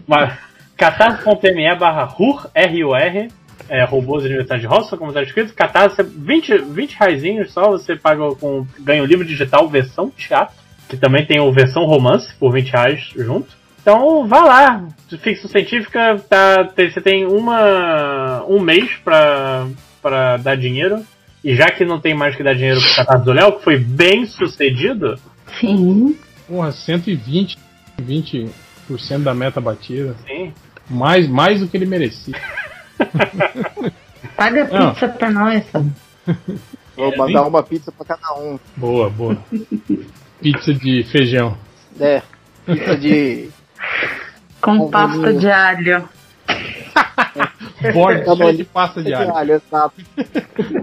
Mas, 0.07 0.39
catarse.me 0.77 1.75
barra 1.77 2.05
RUR, 2.05 2.49
R-U-R, 2.55 3.29
é, 3.69 3.85
robôs 3.85 4.23
de 4.23 4.29
universidade 4.29 4.61
de 4.63 4.67
roça, 4.67 4.97
como 4.97 5.11
está 5.11 5.23
escrito. 5.23 5.55
Catarse, 5.55 6.03
20, 6.03 6.59
20 6.59 6.95
reaisinhos 6.95 7.53
só, 7.53 7.71
você 7.71 7.97
paga 7.97 8.35
com, 8.37 8.67
ganha 8.81 9.03
o 9.03 9.07
livro 9.07 9.25
digital 9.25 9.69
versão 9.69 10.11
teatro, 10.11 10.55
que 10.89 10.97
também 10.97 11.27
tem 11.27 11.41
o 11.41 11.53
versão 11.53 11.85
romance, 11.85 12.33
por 12.39 12.53
20 12.53 12.71
reais 12.71 13.11
junto. 13.17 13.49
Então, 13.83 14.27
vá 14.27 14.45
lá. 14.45 14.85
Ficção 15.23 15.49
científica, 15.51 16.21
tá, 16.29 16.65
tem- 16.65 16.91
você 16.91 17.01
tem 17.01 17.25
uma, 17.27 18.45
um 18.49 18.59
mês 18.61 18.91
pra, 19.05 19.67
pra 20.03 20.37
dar 20.39 20.57
dinheiro. 20.57 21.05
E 21.45 21.55
já 21.55 21.67
que 21.67 21.85
não 21.85 22.01
tem 22.01 22.13
mais 22.13 22.35
que 22.35 22.43
dar 22.43 22.55
dinheiro 22.55 22.81
pro 22.81 22.97
Catarse 22.97 23.25
do 23.25 23.33
Léo, 23.33 23.53
que 23.59 23.65
foi 23.65 23.79
bem 23.79 24.27
sucedido, 24.27 25.15
Sim. 25.61 26.17
Porra, 26.49 26.73
120, 26.73 27.57
20% 28.03 28.51
da 29.23 29.33
meta 29.35 29.61
batida. 29.61 30.17
sim, 30.27 30.53
Mais, 30.91 31.29
mais 31.29 31.61
do 31.61 31.69
que 31.69 31.77
ele 31.77 31.87
merecia. 31.87 32.35
Paga 34.37 34.65
Não. 34.65 34.91
pizza 34.93 35.09
pra 35.09 35.31
nós. 35.31 35.65
sabe? 35.71 35.91
Vou 36.97 37.17
mandar 37.17 37.43
uma 37.47 37.63
pizza 37.63 37.93
pra 37.93 38.07
cada 38.17 38.35
um. 38.41 38.59
Boa, 38.77 39.09
boa. 39.11 39.37
Pizza 40.41 40.75
de 40.75 41.03
feijão. 41.05 41.57
É, 42.01 42.23
pizza 42.65 42.97
de. 42.97 43.51
Com 44.61 44.79
Com 44.79 44.91
pasta 44.91 45.17
bolinho. 45.19 45.41
de 45.41 45.51
alho. 45.51 46.09
Borde 47.93 48.57
de 48.57 48.65
pasta 48.65 49.03
de 49.03 49.13
alho. 49.13 49.35
alho, 49.37 49.53
exato. 49.55 49.95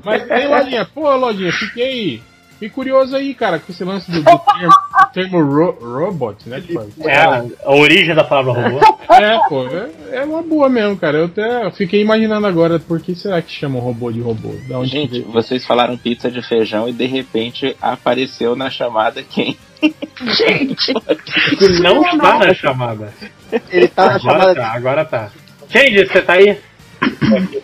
Mas 0.04 0.30
aí, 0.32 0.48
Lojinha, 0.48 0.86
pô, 0.86 1.16
Lojinha, 1.16 1.52
fiquei, 1.52 2.22
fiquei 2.64 2.70
curioso 2.70 3.16
aí, 3.16 3.34
cara, 3.34 3.60
com 3.60 3.72
esse 3.72 3.84
lance 3.84 4.10
do, 4.10 4.22
do 4.22 4.40
termo, 4.40 4.70
do 4.70 5.12
termo 5.14 5.44
ro- 5.44 5.78
robot, 5.82 6.48
né? 6.48 6.62
Tipo, 6.62 6.86
é 7.08 7.16
a, 7.18 7.44
a 7.66 7.76
origem 7.76 8.16
da 8.16 8.24
palavra 8.24 8.54
robô. 8.54 8.80
é, 9.14 9.40
pô, 9.50 9.68
é, 9.68 10.18
é 10.20 10.24
uma 10.24 10.42
boa 10.42 10.70
mesmo, 10.70 10.96
cara. 10.98 11.18
Eu 11.18 11.26
até 11.26 11.70
fiquei 11.72 12.02
imaginando 12.02 12.48
agora 12.48 12.80
por 12.80 13.02
que 13.02 13.16
será 13.16 13.42
que 13.42 13.52
chamam 13.52 13.82
robô 13.82 14.12
de 14.12 14.22
robô? 14.22 14.54
Da 14.70 14.80
onde 14.80 14.92
que 14.92 14.98
Gente, 14.98 15.22
vocês 15.24 15.66
falaram 15.66 15.98
pizza 15.98 16.32
de 16.32 16.42
feijão 16.42 16.88
e 16.88 16.94
de 16.94 17.06
repente 17.06 17.76
apareceu 17.82 18.56
na 18.56 18.70
chamada 18.70 19.22
quem? 19.24 19.58
Gente, 20.22 20.94
Que 21.58 21.68
não 21.82 22.02
está 22.06 22.38
na 22.40 22.54
chamada. 22.54 23.14
Ele 23.70 23.88
tá 23.90 24.06
na 24.06 24.16
Agora 24.16 24.22
chamada. 24.40 24.56
tá, 24.56 24.72
agora 24.74 25.06
tá. 25.06 25.32
Change, 25.70 26.08
você 26.08 26.22
tá 26.22 26.34
aí? 26.34 26.58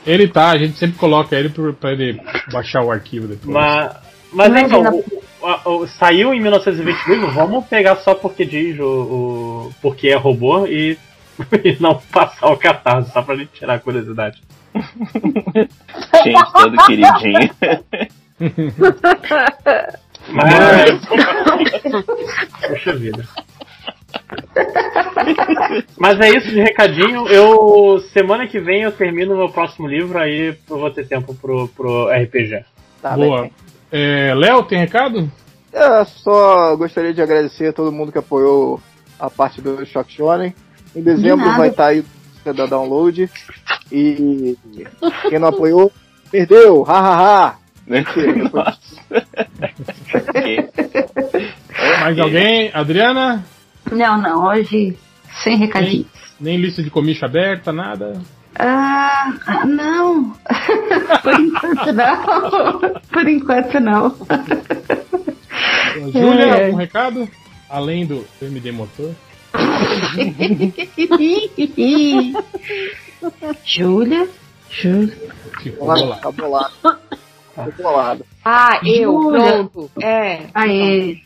Ele 0.06 0.28
tá, 0.28 0.50
a 0.52 0.58
gente 0.58 0.78
sempre 0.78 0.98
coloca 0.98 1.34
ele 1.38 1.50
pra 1.80 1.92
ele 1.94 2.20
baixar 2.52 2.84
o 2.84 2.92
arquivo 2.92 3.28
depois. 3.28 3.48
Mas, 3.54 3.96
mas 4.32 4.50
então, 4.56 4.82
Imagina- 4.82 4.92
o- 5.42 5.70
o- 5.70 5.78
o- 5.84 5.88
saiu 5.88 6.34
em 6.34 6.42
1922, 6.42 7.34
vamos 7.34 7.66
pegar 7.68 7.96
só 7.98 8.14
porque 8.14 8.46
diz 8.46 8.80
o, 8.80 8.84
o- 8.86 9.72
porque 9.82 10.10
é 10.10 10.16
robô 10.16 10.66
e, 10.68 10.98
e 11.64 11.78
não 11.80 11.96
passar 12.12 12.48
o 12.48 12.58
catarse, 12.58 13.12
só 13.12 13.22
pra 13.22 13.36
gente 13.36 13.52
tirar 13.54 13.76
a 13.76 13.80
curiosidade. 13.80 14.42
Gente, 16.24 16.52
todo 16.54 16.78
queridinho. 16.86 17.50
Mas, 20.32 21.02
Poxa 22.68 22.96
vida. 22.96 23.28
Mas 25.98 26.20
é 26.20 26.30
isso 26.30 26.50
de 26.50 26.62
recadinho. 26.62 27.28
Eu 27.28 28.00
semana 28.14 28.48
que 28.48 28.60
vem 28.60 28.84
eu 28.84 28.92
termino 28.92 29.34
o 29.34 29.38
meu 29.38 29.50
próximo 29.50 29.88
livro, 29.88 30.20
aí 30.20 30.56
eu 30.70 30.78
vou 30.78 30.92
ter 30.92 31.08
tempo 31.08 31.34
pro, 31.34 31.68
pro 31.70 32.10
RPG. 32.10 32.64
Tá 33.02 33.16
Boa. 33.16 33.44
bem. 33.44 33.52
É, 33.92 34.34
Léo, 34.36 34.64
tem 34.64 34.80
recado? 34.80 35.32
Eu 35.72 36.06
só 36.06 36.76
gostaria 36.76 37.14
de 37.14 37.22
agradecer 37.22 37.68
a 37.68 37.74
todo 37.74 37.92
mundo 37.92 38.12
que 38.12 38.18
apoiou 38.18 38.82
a 39.20 39.30
parte 39.30 39.62
do 39.62 39.86
Shock 39.86 40.12
Shonen. 40.12 40.54
Em 40.96 41.02
dezembro 41.02 41.46
nada. 41.46 41.58
vai 41.58 41.70
estar 41.70 41.88
aí 41.88 42.04
da 42.46 42.66
download. 42.66 43.30
E 43.92 44.58
quem 45.30 45.40
não 45.40 45.50
apoiou, 45.50 45.92
perdeu! 46.32 46.84
Ha 46.88 47.00
ha 47.00 47.48
ha! 47.48 47.56
Mentira, 47.90 48.52
Mais 52.02 52.20
alguém? 52.20 52.70
Adriana? 52.72 53.44
não, 53.92 54.22
não, 54.22 54.46
hoje 54.46 54.96
sem 55.44 55.58
recadinho. 55.58 56.06
Nem 56.40 56.58
lista 56.58 56.84
de 56.84 56.92
comicha 56.92 57.26
aberta, 57.26 57.72
nada? 57.74 58.22
Ah, 58.56 59.32
não. 59.66 60.34
Por 61.24 61.40
enquanto 61.40 61.94
não. 61.94 63.00
Por 63.12 63.28
enquanto 63.28 63.80
não. 63.80 64.16
Júlia, 66.12 66.46
É. 66.46 66.66
algum 66.66 66.78
recado? 66.78 67.30
Além 67.70 68.06
do 68.06 68.26
MD 68.42 68.72
Motor? 68.72 69.14
Júlia? 73.66 74.28
Júlia? 74.70 75.18
Ficou 75.62 75.88
Bolado, 75.88 76.06
bolado. 76.06 76.22
tá 76.22 76.32
bolado. 76.32 76.74
Tô 77.56 77.84
bolado. 77.84 78.26
Ah, 78.46 78.80
eu, 78.86 79.14
pronto. 79.32 79.92
É. 80.02 80.42
Aê. 80.54 81.18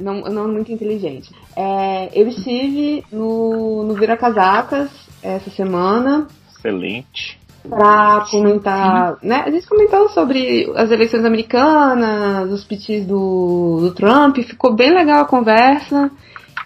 Não, 0.00 0.20
não 0.22 0.48
muito 0.48 0.70
inteligente. 0.70 1.30
É, 1.56 2.10
eu 2.14 2.28
estive 2.28 3.04
no, 3.10 3.82
no 3.84 3.94
Vira 3.94 4.16
Casacas 4.16 4.90
essa 5.22 5.50
semana 5.50 6.28
Excelente. 6.68 7.38
pra 7.68 8.26
comentar, 8.30 9.18
né? 9.22 9.42
A 9.46 9.50
gente 9.50 9.66
comentou 9.66 10.08
sobre 10.10 10.70
as 10.74 10.90
eleições 10.90 11.24
americanas, 11.24 12.50
os 12.50 12.64
petis 12.64 13.04
do, 13.04 13.78
do 13.80 13.94
Trump, 13.94 14.38
ficou 14.38 14.74
bem 14.74 14.94
legal 14.94 15.20
a 15.22 15.26
conversa. 15.26 16.10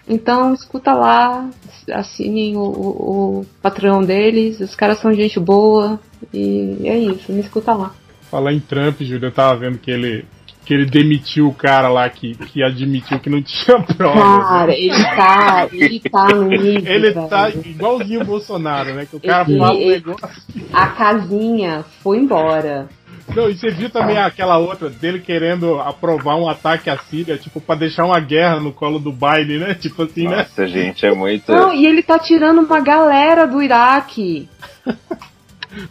Então 0.07 0.53
escuta 0.53 0.93
lá, 0.93 1.49
assinem 1.91 2.57
o, 2.57 2.61
o, 2.61 3.39
o 3.39 3.45
patrão 3.61 4.01
deles, 4.01 4.59
os 4.59 4.75
caras 4.75 4.99
são 4.99 5.13
gente 5.13 5.39
boa 5.39 5.99
e 6.33 6.77
é 6.83 6.97
isso, 6.97 7.31
me 7.31 7.39
escuta 7.39 7.73
lá. 7.73 7.93
Falar 8.29 8.53
em 8.53 8.59
Trump, 8.59 9.01
Júlia, 9.01 9.27
eu 9.27 9.31
tava 9.31 9.57
vendo 9.57 9.77
que 9.77 9.91
ele, 9.91 10.25
que 10.65 10.73
ele 10.73 10.85
demitiu 10.85 11.47
o 11.47 11.53
cara 11.53 11.89
lá 11.89 12.09
que, 12.09 12.35
que 12.35 12.63
admitiu 12.63 13.19
que 13.19 13.29
não 13.29 13.41
tinha 13.41 13.79
prova. 13.97 14.43
Cara, 14.43 14.73
ele 14.73 15.03
tá, 15.03 15.67
ele 15.71 15.99
tá 15.99 16.27
no 16.29 16.43
nível. 16.47 16.93
Ele 16.93 17.11
velho. 17.11 17.27
tá 17.27 17.49
igualzinho 17.49 18.21
o 18.21 18.25
Bolsonaro, 18.25 18.93
né? 18.93 19.05
Que 19.05 19.15
o 19.15 19.19
cara 19.19 19.45
Ele- 19.49 19.59
fala 19.59 19.73
um 19.77 19.87
negócio. 19.89 20.29
A 20.71 20.87
casinha 20.87 21.83
foi 22.01 22.17
embora. 22.17 22.87
Não, 23.35 23.49
e 23.49 23.55
você 23.57 23.69
viu 23.71 23.89
também 23.89 24.17
aquela 24.17 24.57
outra 24.57 24.89
dele 24.89 25.17
querendo 25.19 25.79
aprovar 25.79 26.35
um 26.35 26.49
ataque 26.49 26.89
à 26.89 26.97
Síria, 26.97 27.37
tipo, 27.37 27.61
pra 27.61 27.73
deixar 27.73 28.03
uma 28.05 28.19
guerra 28.19 28.59
no 28.59 28.73
colo 28.73 28.99
do 28.99 29.13
Biden, 29.13 29.59
né? 29.59 29.73
Tipo 29.75 30.03
assim, 30.03 30.27
né? 30.27 30.37
Nossa, 30.37 30.67
gente, 30.67 31.05
é 31.05 31.13
muito. 31.13 31.49
Não, 31.51 31.73
e 31.73 31.85
ele 31.85 32.03
tá 32.03 32.19
tirando 32.19 32.59
uma 32.61 32.81
galera 32.81 33.47
do 33.47 33.61
Iraque. 33.61 34.49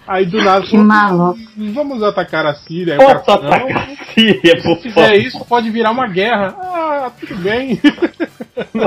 Aí 0.06 0.26
do 0.26 0.42
nada. 0.42 0.62
Que 0.66 0.76
maluco. 0.76 1.38
Vamos 1.56 2.02
atacar 2.02 2.46
a 2.46 2.54
Síria. 2.54 2.96
Posso 2.96 3.24
cara 3.24 3.46
atacar 3.46 3.76
a 3.90 4.04
Síria, 4.14 4.60
Se 4.60 4.62
por 4.62 4.76
fizer 4.78 4.94
favor. 5.08 5.14
isso, 5.20 5.44
pode 5.46 5.70
virar 5.70 5.90
uma 5.90 6.06
guerra. 6.06 6.54
Ah, 6.58 7.10
tudo 7.18 7.36
bem. 7.36 7.76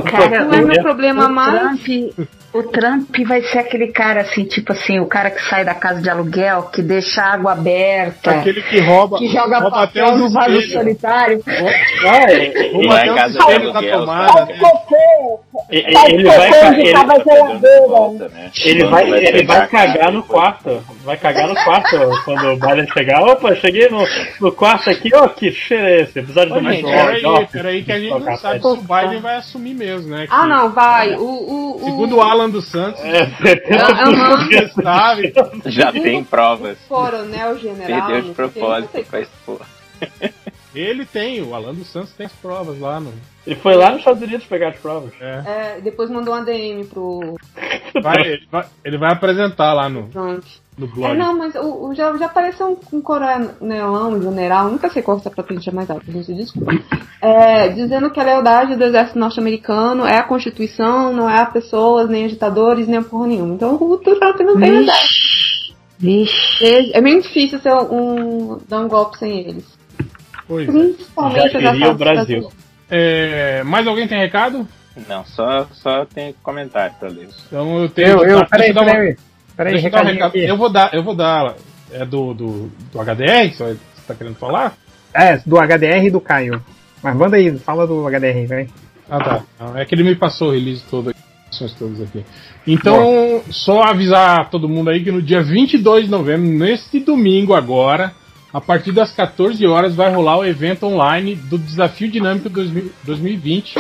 Cara, 0.10 0.46
Não 0.46 0.54
é 0.54 0.62
meu 0.62 0.82
problema 0.82 1.28
mais. 1.30 1.80
Trump, 2.64 2.64
o 2.64 2.64
Trump 2.64 3.28
vai 3.28 3.42
ser 3.42 3.60
aquele 3.60 3.88
cara 3.88 4.22
assim, 4.22 4.46
tipo 4.46 4.72
assim, 4.72 5.00
o 5.00 5.06
cara 5.06 5.30
que 5.30 5.42
sai 5.44 5.66
da 5.66 5.74
casa 5.74 6.02
de 6.02 6.10
aluguel, 6.10 6.64
que 6.64 6.82
deixa 6.82 7.22
a 7.22 7.34
água 7.34 7.52
aberta, 7.52 8.32
Aquele 8.32 8.62
que 8.62 8.80
rouba, 8.80 9.18
que 9.18 9.28
joga 9.28 9.60
rouba 9.60 9.88
papel 9.88 10.18
no 10.18 10.30
vaso 10.30 10.62
sanitário. 10.72 11.42
Vai, 12.02 12.54
Rouba 12.72 12.98
até 12.98 13.08
em 13.08 13.10
os 13.10 13.16
casa 13.16 13.34
de 13.34 13.40
espelhos 13.40 13.74
da 13.74 13.80
aluguel, 13.80 14.00
tomada. 14.00 14.46
né? 14.46 14.60
ele, 15.70 15.94
vai, 15.94 16.12
ele, 16.12 16.94
volta, 17.88 18.30
né? 18.30 18.52
ele 18.64 18.84
vai, 18.86 19.10
ele 19.10 19.46
cagar 19.46 20.12
no 20.12 20.24
quarto. 20.24 20.84
Vai 21.04 21.18
cagar 21.18 21.48
no 21.48 21.56
quarto 21.56 21.98
quando 22.26 22.52
o 22.52 22.56
Biden 22.58 22.88
chegar. 22.88 23.24
Opa, 23.24 23.56
cheguei 23.56 23.90
no, 23.90 24.06
no 24.42 24.52
quarto 24.52 24.90
aqui, 24.90 25.10
ó, 25.14 25.28
que 25.28 25.52
cheiro 25.52 25.86
é 25.86 26.02
esse? 26.02 26.20
Episódio 26.20 26.54
do 26.54 26.62
peraí, 26.62 27.48
peraí, 27.52 27.84
que 27.84 27.92
a 27.92 28.00
gente 28.00 28.20
não 28.20 28.38
sabe 28.38 28.60
se 28.60 28.68
o 28.68 28.78
Biden 28.78 29.20
vai 29.22 29.38
assumir 29.38 29.74
mesmo, 29.74 30.10
né? 30.10 30.26
Ah, 30.30 30.48
não, 30.48 30.70
vai. 30.72 31.16
O, 31.16 31.22
o, 31.22 31.76
o... 31.76 31.86
Segundo 31.86 32.18
o 32.18 32.22
Alan 32.22 32.45
dos 32.50 32.68
Santos, 32.68 33.02
É, 33.04 33.26
você 33.26 34.68
sabe. 34.82 35.34
Já 35.66 35.92
tem 35.92 36.24
provas. 36.24 36.78
coronel 36.88 37.58
general. 37.58 38.08
Perdeu 38.08 38.22
de 38.22 38.36
propósito 38.36 39.04
pra 39.10 39.22
expor. 39.22 39.62
Ele 40.74 41.06
tem, 41.06 41.42
o 41.42 41.56
Alan 41.56 41.74
dos 41.74 41.88
Santos 41.88 42.12
tem 42.14 42.26
as 42.26 42.34
provas 42.34 42.78
lá 42.80 43.00
no. 43.00 43.14
Ele 43.48 43.56
foi 43.56 43.76
lá 43.76 43.92
nos 43.92 44.00
Estados 44.00 44.22
Unidos 44.22 44.46
pegar 44.46 44.70
as 44.70 44.78
provas. 44.78 45.14
É. 45.22 45.44
É, 45.78 45.82
depois 45.82 46.10
mandou 46.10 46.34
uma 46.34 46.44
DM 46.44 46.86
pro 46.86 47.36
Vai, 48.02 48.22
ele, 48.22 48.48
vai, 48.52 48.66
ele 48.84 48.98
vai 48.98 49.14
apresentar 49.14 49.74
lá 49.74 49.88
no, 49.88 50.10
Trump. 50.10 50.44
No 50.78 50.86
É, 50.86 50.90
blog. 50.90 51.18
não, 51.18 51.38
mas 51.38 51.56
o, 51.56 51.88
o- 51.90 51.96
já, 51.96 52.16
já 52.18 52.26
apareceu 52.26 52.68
um, 52.92 52.98
um 52.98 53.02
coronelão, 53.02 54.12
um 54.12 54.22
general, 54.22 54.70
nunca 54.70 54.90
sei 54.90 55.02
qual 55.02 55.18
essa 55.18 55.30
patente 55.30 55.70
é 55.70 55.72
mais 55.72 55.90
alta, 55.90 56.12
gente, 56.12 56.34
desculpa. 56.34 56.72
É, 57.22 57.70
dizendo 57.70 58.10
que 58.12 58.20
a 58.20 58.24
lealdade 58.24 58.76
do 58.76 58.84
exército 58.84 59.18
norte-americano 59.20 60.06
é 60.06 60.18
a 60.18 60.24
Constituição, 60.24 61.14
não 61.14 61.30
é 61.30 61.40
a 61.40 61.46
pessoas, 61.46 62.10
nem 62.10 62.26
a 62.26 62.28
ditadores, 62.28 62.88
nem 62.88 62.98
a 62.98 63.04
porra 63.04 63.28
nenhuma. 63.28 63.54
Então 63.56 63.76
o 63.76 63.98
Trump 63.98 64.40
não 64.42 64.60
tem 64.60 64.76
exército. 64.82 65.76
Vixe. 65.98 66.92
É 66.94 67.00
meio 67.02 67.22
difícil 67.22 67.60
ser 67.60 67.74
um, 67.74 68.60
dar 68.68 68.82
um 68.82 68.88
golpe 68.88 69.18
sem 69.18 69.40
eles. 69.40 69.66
Pois 70.48 70.68
é. 70.68 70.72
Principalmente 70.72 71.52
Já 71.52 71.70
as 71.70 71.72
queria 71.76 71.92
o 71.92 71.96
Brasil. 71.96 72.52
É, 72.92 73.64
mais 73.64 73.88
alguém 73.88 74.08
tem 74.08 74.20
recado? 74.20 74.68
Não, 75.10 75.26
só, 75.26 75.66
só 75.74 76.06
tem 76.06 76.36
comentário 76.44 76.96
pra 77.00 77.10
ler. 77.10 77.30
Então 77.48 77.82
eu 77.82 77.90
tenho. 77.90 78.24
Eu, 78.24 78.40
eu, 78.40 78.46
peraí, 78.48 78.72
dar 78.74 78.84
uma- 78.84 79.16
peraí. 79.56 79.78
Um 79.78 79.82
recadinho 79.82 80.26
aqui. 80.26 80.40
Eu 80.40 80.58
vou 80.58 80.70
dar, 80.70 80.94
eu 80.94 81.04
vou 81.04 81.16
dar. 81.16 81.56
É 81.92 82.06
do, 82.06 82.34
do, 82.34 82.72
do 82.92 83.00
HDR 83.00 83.50
que 83.50 83.58
você 83.58 83.78
tá 84.08 84.16
querendo 84.16 84.36
falar? 84.36 84.76
É, 85.14 85.38
do 85.46 85.56
HDR 85.58 86.06
e 86.06 86.12
do 86.12 86.20
Caio. 86.20 86.62
Mas 87.02 87.16
manda 87.16 87.38
aí, 87.38 87.58
fala 87.60 87.86
do 87.86 88.06
HDR, 88.08 88.48
vai. 88.48 88.68
Ah 89.10 89.20
tá. 89.20 89.44
É 89.76 89.86
que 89.86 89.94
ele 89.94 90.04
me 90.04 90.16
passou 90.16 90.50
o 90.50 90.52
release 90.52 90.84
todo, 90.90 91.14
ações 91.50 91.74
todas 91.74 92.02
aqui. 92.02 92.26
Então, 92.66 93.42
só 93.50 93.84
avisar 93.84 94.50
todo 94.50 94.68
mundo 94.68 94.90
aí 94.90 95.04
que 95.04 95.12
no 95.12 95.22
dia 95.22 95.42
22 95.42 96.06
de 96.06 96.12
novembro, 96.12 96.48
neste 96.48 97.00
domingo 97.00 97.54
agora, 97.54 98.12
a 98.52 98.60
partir 98.60 98.92
das 98.92 99.12
14 99.12 99.66
horas, 99.68 99.96
vai 99.96 100.12
rolar 100.12 100.38
o 100.38 100.46
evento 100.46 100.86
online 100.88 101.36
do 101.36 101.58
Desafio 101.58 102.10
Dinâmico 102.10 102.50
2000 102.50 102.92
2020, 103.04 103.76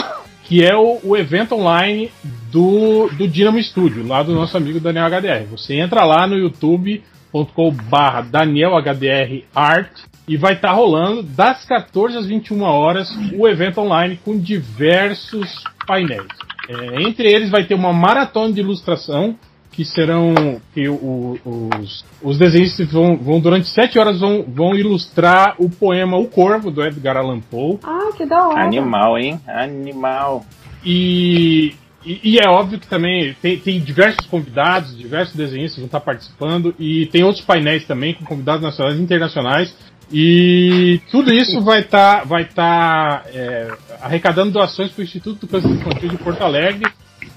que 0.45 0.63
é 0.63 0.75
o, 0.75 0.99
o 1.03 1.17
evento 1.17 1.55
online 1.55 2.11
do, 2.51 3.09
do 3.17 3.27
Dynamo 3.27 3.61
Studio, 3.61 4.07
lá 4.07 4.23
do 4.23 4.33
nosso 4.33 4.55
amigo 4.55 4.79
Daniel 4.79 5.07
HDR. 5.07 5.45
Você 5.51 5.75
entra 5.75 6.05
lá 6.05 6.25
no 6.27 6.37
youtube.com/barra 6.37 8.21
Daniel 8.21 8.77
HDR 8.77 9.43
Art 9.53 9.91
e 10.27 10.37
vai 10.37 10.53
estar 10.53 10.71
rolando 10.71 11.21
das 11.21 11.65
14 11.65 12.17
às 12.17 12.25
21 12.25 12.61
horas 12.61 13.09
o 13.33 13.47
evento 13.47 13.81
online 13.81 14.19
com 14.23 14.39
diversos 14.39 15.63
painéis. 15.85 16.27
É, 16.67 17.01
entre 17.01 17.31
eles 17.31 17.49
vai 17.49 17.63
ter 17.63 17.75
uma 17.75 17.93
maratona 17.93 18.53
de 18.53 18.59
ilustração 18.59 19.35
que 19.75 19.83
serão 19.83 20.59
que 20.73 20.87
o- 20.87 21.37
os, 21.81 22.05
os 22.23 22.37
desenhistas 22.37 22.89
vão, 22.91 23.17
vão 23.17 23.39
durante 23.41 23.67
7 23.67 23.99
horas 23.99 24.19
vão, 24.21 24.43
vão 24.47 24.73
ilustrar 24.75 25.55
o 25.59 25.69
poema 25.69 26.17
O 26.17 26.27
Corvo 26.27 26.71
do 26.71 26.81
Edgar 26.81 27.17
Allan 27.17 27.41
Poe 27.41 27.77
Ah, 27.83 28.09
que 28.15 28.25
da 28.25 28.47
hora. 28.47 28.63
Animal, 28.63 29.17
hein? 29.17 29.39
Animal. 29.47 30.45
e, 30.83 31.75
e, 32.05 32.35
e 32.35 32.39
é 32.39 32.47
óbvio 32.47 32.79
que 32.79 32.87
também 32.87 33.35
tem, 33.41 33.57
tem 33.57 33.79
diversos 33.79 34.25
convidados, 34.27 34.97
diversos 34.97 35.35
desenhistas 35.35 35.79
vão 35.79 35.87
estar 35.87 35.99
participando 35.99 36.73
e 36.79 37.07
tem 37.07 37.23
outros 37.23 37.43
painéis 37.43 37.85
também 37.85 38.13
com 38.13 38.23
convidados 38.23 38.61
nacionais 38.61 38.97
e 38.97 39.01
internacionais. 39.01 39.75
E 40.11 41.01
tudo 41.11 41.33
isso 41.33 41.59
vai 41.61 41.79
estar 41.81 42.25
vai 42.25 42.45
tá, 42.45 43.23
é, 43.33 43.73
arrecadando 44.01 44.51
doações 44.51 44.91
para 44.91 45.01
o 45.01 45.03
Instituto 45.03 45.39
do 45.41 45.47
Câncer 45.47 45.67
Infantil 45.71 46.09
de 46.09 46.17
Porto 46.17 46.43
Alegre. 46.43 46.85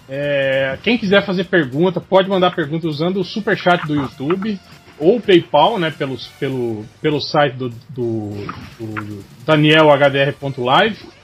É, 0.09 0.79
quem 0.83 0.97
quiser 0.97 1.25
fazer 1.27 1.45
pergunta, 1.45 2.01
pode 2.01 2.29
mandar 2.29 2.55
pergunta 2.55 2.89
usando 2.89 3.21
o 3.21 3.25
superchat 3.25 3.87
do 3.87 3.95
YouTube 3.95 4.59
ou 4.99 5.17
o 5.17 5.21
PayPal, 5.21 5.79
né, 5.79 5.91
pelos, 5.91 6.27
pelo, 6.41 6.85
pelo 7.01 7.21
site 7.21 7.57
do, 7.57 7.69
do, 7.91 8.31
do 8.79 9.25
danielhdr.live. 9.45 11.19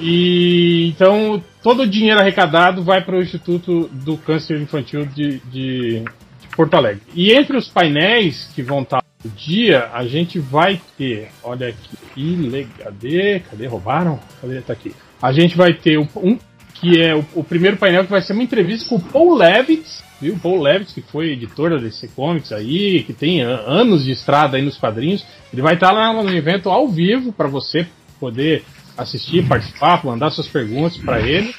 E 0.00 0.88
então 0.88 1.42
todo 1.62 1.82
o 1.82 1.86
dinheiro 1.86 2.20
arrecadado 2.20 2.82
vai 2.82 3.04
para 3.04 3.16
o 3.16 3.22
Instituto 3.22 3.88
do 3.92 4.16
Câncer 4.16 4.60
Infantil 4.60 5.04
de, 5.04 5.38
de, 5.40 6.00
de 6.00 6.48
Porto 6.56 6.74
Alegre. 6.74 7.02
E 7.14 7.32
entre 7.32 7.56
os 7.56 7.68
painéis 7.68 8.50
que 8.54 8.62
vão 8.62 8.82
estar 8.82 9.02
no 9.22 9.30
dia, 9.30 9.90
a 9.92 10.04
gente 10.06 10.38
vai 10.38 10.80
ter, 10.96 11.28
olha 11.42 11.68
aqui, 11.68 12.68
cadê? 12.78 13.40
Cadê? 13.40 13.66
Roubaram? 13.66 14.18
Cadê? 14.40 14.60
Tá 14.60 14.72
aqui. 14.72 14.94
A 15.20 15.32
gente 15.32 15.56
vai 15.56 15.74
ter 15.74 15.98
um 15.98 16.38
que 16.80 17.00
é 17.00 17.14
o, 17.14 17.24
o 17.34 17.44
primeiro 17.44 17.76
painel 17.76 18.04
que 18.04 18.10
vai 18.10 18.22
ser 18.22 18.32
uma 18.32 18.42
entrevista 18.42 18.88
com 18.88 18.96
o 18.96 19.00
Paul 19.00 19.34
Levitz, 19.34 20.02
viu? 20.20 20.38
Paul 20.40 20.60
Levitz, 20.62 20.92
que 20.92 21.02
foi 21.02 21.32
editor 21.32 21.70
da 21.70 21.76
DC 21.76 22.08
Comics 22.08 22.52
aí, 22.52 23.02
que 23.02 23.12
tem 23.12 23.42
anos 23.42 24.04
de 24.04 24.12
estrada 24.12 24.56
aí 24.56 24.62
nos 24.62 24.76
quadrinhos. 24.76 25.24
Ele 25.52 25.62
vai 25.62 25.74
estar 25.74 25.92
lá 25.92 26.12
no 26.12 26.30
evento 26.30 26.70
ao 26.70 26.88
vivo 26.88 27.32
para 27.32 27.48
você 27.48 27.86
poder 28.20 28.64
assistir, 28.96 29.46
participar, 29.46 30.04
mandar 30.04 30.30
suas 30.30 30.48
perguntas 30.48 30.96
para 30.98 31.20
ele. 31.20 31.54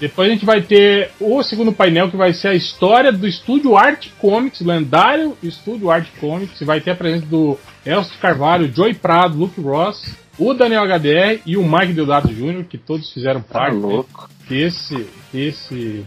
Depois 0.00 0.28
a 0.28 0.32
gente 0.32 0.44
vai 0.44 0.60
ter 0.60 1.10
o 1.20 1.42
segundo 1.42 1.72
painel 1.72 2.10
que 2.10 2.16
vai 2.16 2.32
ser 2.32 2.48
a 2.48 2.54
história 2.54 3.12
do 3.12 3.26
estúdio 3.26 3.76
Art 3.76 4.08
Comics, 4.18 4.60
lendário 4.60 5.36
estúdio 5.42 5.90
Art 5.90 6.08
Comics. 6.20 6.60
Vai 6.62 6.80
ter 6.80 6.90
a 6.90 6.96
presença 6.96 7.26
do 7.26 7.58
Elcio 7.86 8.18
Carvalho, 8.20 8.72
Joey 8.74 8.94
Prado, 8.94 9.38
Luke 9.38 9.60
Ross, 9.60 10.04
o 10.38 10.52
Daniel 10.54 10.84
HDR 10.86 11.40
e 11.46 11.56
o 11.56 11.62
Mike 11.64 11.92
Deodato 11.92 12.28
Jr., 12.28 12.64
que 12.64 12.76
todos 12.78 13.12
fizeram 13.12 13.40
Tá 13.40 13.60
parte 13.60 13.76
louco. 13.76 14.28
desse, 14.48 15.06
desse 15.32 16.04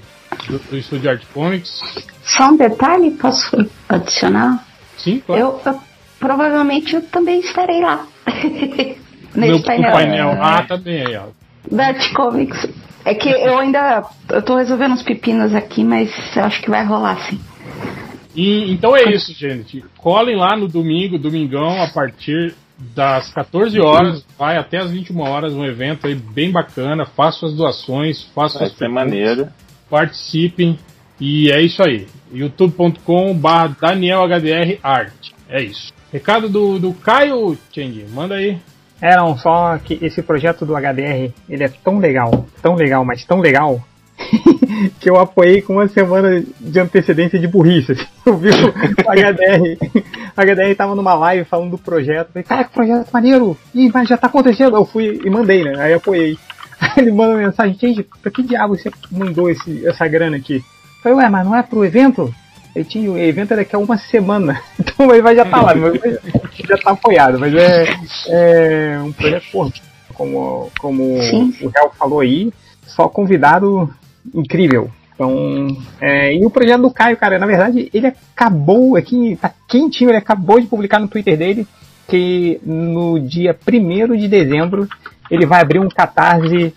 do, 0.50 0.60
do 0.60 0.78
estúdio 0.78 1.10
Art 1.10 1.24
Comics. 1.34 1.82
Só 2.24 2.50
um 2.50 2.58
detalhe, 2.58 3.12
posso 3.12 3.56
adicionar? 3.88 4.66
Sim, 4.98 5.22
claro. 5.26 5.42
Eu, 5.42 5.62
eu- 5.66 5.80
provavelmente 6.20 6.96
eu 6.96 7.02
também 7.04 7.40
estarei 7.40 7.82
lá. 7.82 8.06
Nesse 9.36 9.64
painel. 9.64 9.92
painel. 9.92 10.30
Ah, 10.42 10.64
também 10.68 11.06
aí, 11.06 11.16
ó. 11.16 11.26
Da 11.72 11.88
Art 11.88 12.14
Comics. 12.14 12.68
É 13.06 13.14
que 13.14 13.30
eu 13.30 13.58
ainda. 13.60 14.04
Eu 14.30 14.42
tô 14.42 14.58
resolvendo 14.58 14.94
uns 14.94 15.04
pepinos 15.04 15.54
aqui, 15.56 15.84
mas 15.84 16.10
eu 16.36 16.44
acho 16.44 16.62
que 16.62 16.70
vai 16.70 16.84
rolar 16.86 17.18
sim. 17.30 17.40
E, 18.36 18.72
então 18.72 18.96
é 18.96 19.04
isso, 19.14 19.34
gente. 19.34 19.84
Colhem 19.98 20.36
lá 20.36 20.56
no 20.58 20.68
domingo, 20.68 21.18
domingão, 21.18 21.82
a 21.82 21.88
partir 21.88 22.54
das 22.80 23.34
14 23.34 23.80
horas, 23.80 24.26
vai 24.38 24.58
até 24.58 24.78
as 24.78 24.92
21 24.92 25.20
horas, 25.22 25.54
um 25.54 25.66
evento 25.66 26.08
aí 26.08 26.16
bem 26.16 26.52
bacana. 26.52 27.06
Façam 27.06 27.50
as 27.50 27.56
doações, 27.56 28.24
façam 28.36 28.60
Vai 28.60 28.70
as 28.70 28.78
ser 28.78 28.88
maneiro. 28.88 29.48
participem. 29.90 30.78
E 31.20 31.50
é 31.52 31.62
isso 31.62 31.82
aí. 31.84 32.08
youtube.com.br 32.32 33.48
DanielHDRArt. 33.82 35.32
É 35.50 35.62
isso. 35.64 35.92
Recado 36.12 36.48
do, 36.48 36.78
do 36.78 36.94
Caio 36.94 37.58
Cheng, 37.74 38.06
manda 38.14 38.36
aí. 38.36 38.60
É, 39.02 39.16
não, 39.16 39.38
só 39.38 39.78
que 39.78 39.98
esse 40.02 40.22
projeto 40.22 40.66
do 40.66 40.74
HDR, 40.76 41.32
ele 41.48 41.64
é 41.64 41.70
tão 41.70 42.00
legal, 42.00 42.46
tão 42.62 42.76
legal, 42.76 43.06
mas 43.06 43.24
tão 43.26 43.40
legal, 43.40 43.84
que 45.00 45.10
eu 45.10 45.18
apoiei 45.18 45.62
com 45.62 45.74
uma 45.74 45.88
semana 45.88 46.44
de 46.60 46.80
antecedência 46.80 47.40
de 47.40 47.48
burrice. 47.48 47.94
assim. 47.94 48.06
Eu 48.26 48.38
vi 48.38 48.50
o 48.50 48.52
HDR, 48.52 49.78
o 50.36 50.42
HDR 50.42 50.76
tava 50.76 50.96
numa 50.96 51.14
live 51.14 51.46
falando 51.46 51.72
do 51.72 51.78
projeto, 51.78 52.32
falei, 52.34 52.44
cara, 52.44 52.64
que 52.64 52.74
projeto 52.74 53.12
maneiro, 53.12 53.58
Ih, 53.74 53.90
mas 53.94 54.10
já 54.10 54.18
tá 54.18 54.28
acontecendo, 54.28 54.76
eu 54.76 54.86
fui 54.86 55.22
e 55.24 55.30
mandei, 55.30 55.64
né, 55.64 55.76
aí 55.78 55.94
apoiei. 55.94 56.38
Aí 56.80 56.92
ele 56.98 57.12
manda 57.12 57.36
uma 57.36 57.46
mensagem, 57.46 57.78
gente, 57.80 58.08
pra 58.22 58.32
que 58.32 58.44
diabo 58.44 58.76
você 58.76 58.92
mandou 59.12 59.50
esse, 59.50 59.88
essa 59.88 60.08
grana 60.08 60.38
aqui? 60.38 60.56
Eu 60.56 61.04
falei, 61.04 61.18
ué, 61.20 61.30
mas 61.30 61.46
não 61.46 61.56
é 61.56 61.64
pro 61.64 61.86
evento? 61.86 62.34
Ele 62.76 62.86
tinha, 62.86 63.12
o 63.12 63.18
evento 63.18 63.54
é 63.54 63.58
daqui 63.58 63.76
a 63.76 63.80
uma 63.80 63.98
semana, 63.98 64.62
então 64.78 65.10
ele 65.12 65.22
vai 65.22 65.36
já 65.36 65.46
tá 65.46 65.62
lá, 65.62 65.74
já 65.74 66.78
tá 66.78 66.92
apoiado, 66.92 67.40
mas 67.40 67.54
é, 67.56 67.86
é 68.28 69.00
um 69.00 69.12
projeto, 69.12 69.46
pô, 69.52 69.72
como, 70.14 70.72
como 70.80 71.22
Sim. 71.24 71.54
o 71.62 71.70
Real 71.70 71.94
falou 71.98 72.20
aí, 72.20 72.52
só 72.86 73.08
convidado 73.08 73.90
incrível. 74.34 74.90
Então, 75.14 75.68
é, 76.00 76.36
e 76.36 76.46
o 76.46 76.50
projeto 76.50 76.82
do 76.82 76.92
Caio, 76.92 77.18
cara, 77.18 77.40
na 77.40 77.48
verdade, 77.48 77.90
ele 77.92 78.08
acabou 78.08 78.96
aqui, 78.96 79.36
tá 79.42 79.52
quentinho, 79.68 80.12
ele 80.12 80.18
acabou 80.18 80.60
de 80.60 80.68
publicar 80.68 81.00
no 81.00 81.08
Twitter 81.08 81.38
dele 81.38 81.68
que 82.08 82.60
no 82.64 83.20
dia 83.20 83.58
1 83.68 84.16
de 84.16 84.28
dezembro 84.28 84.88
ele 85.30 85.46
vai 85.46 85.62
abrir 85.62 85.80
um 85.80 85.90
catarse 85.90 86.74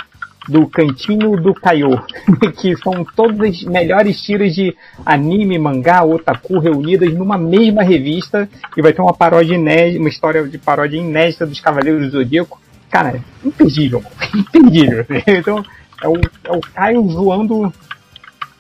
do 0.49 0.67
Cantinho 0.67 1.37
do 1.37 1.55
Caio, 1.55 2.03
que 2.59 2.77
são 2.79 3.05
todas 3.15 3.51
as 3.51 3.63
melhores 3.63 4.21
tiras 4.21 4.55
de 4.55 4.75
anime, 5.07 5.59
mangá, 5.59 6.03
otaku 6.03 6.59
reunidas 6.59 7.13
numa 7.15 7.39
mesma 7.39 7.83
revista 7.83 8.49
e 8.77 8.83
vai 8.83 8.93
ter 8.93 9.03
uma 9.03 9.15
paródia 9.15 9.55
inédita, 9.55 10.01
uma 10.01 10.09
história 10.09 10.43
de 10.49 10.59
paródia 10.59 10.99
inédita 10.99 11.47
dos 11.47 11.61
Cavaleiros 11.61 12.07
do 12.07 12.19
Zodíaco. 12.19 12.61
Cara, 12.91 13.21
imperdível, 13.45 14.03
imperdível. 14.35 15.07
Então, 15.27 15.65
é 16.03 16.09
o, 16.09 16.17
é 16.45 16.53
o 16.57 16.61
Caio 16.61 17.09
zoando 17.09 17.73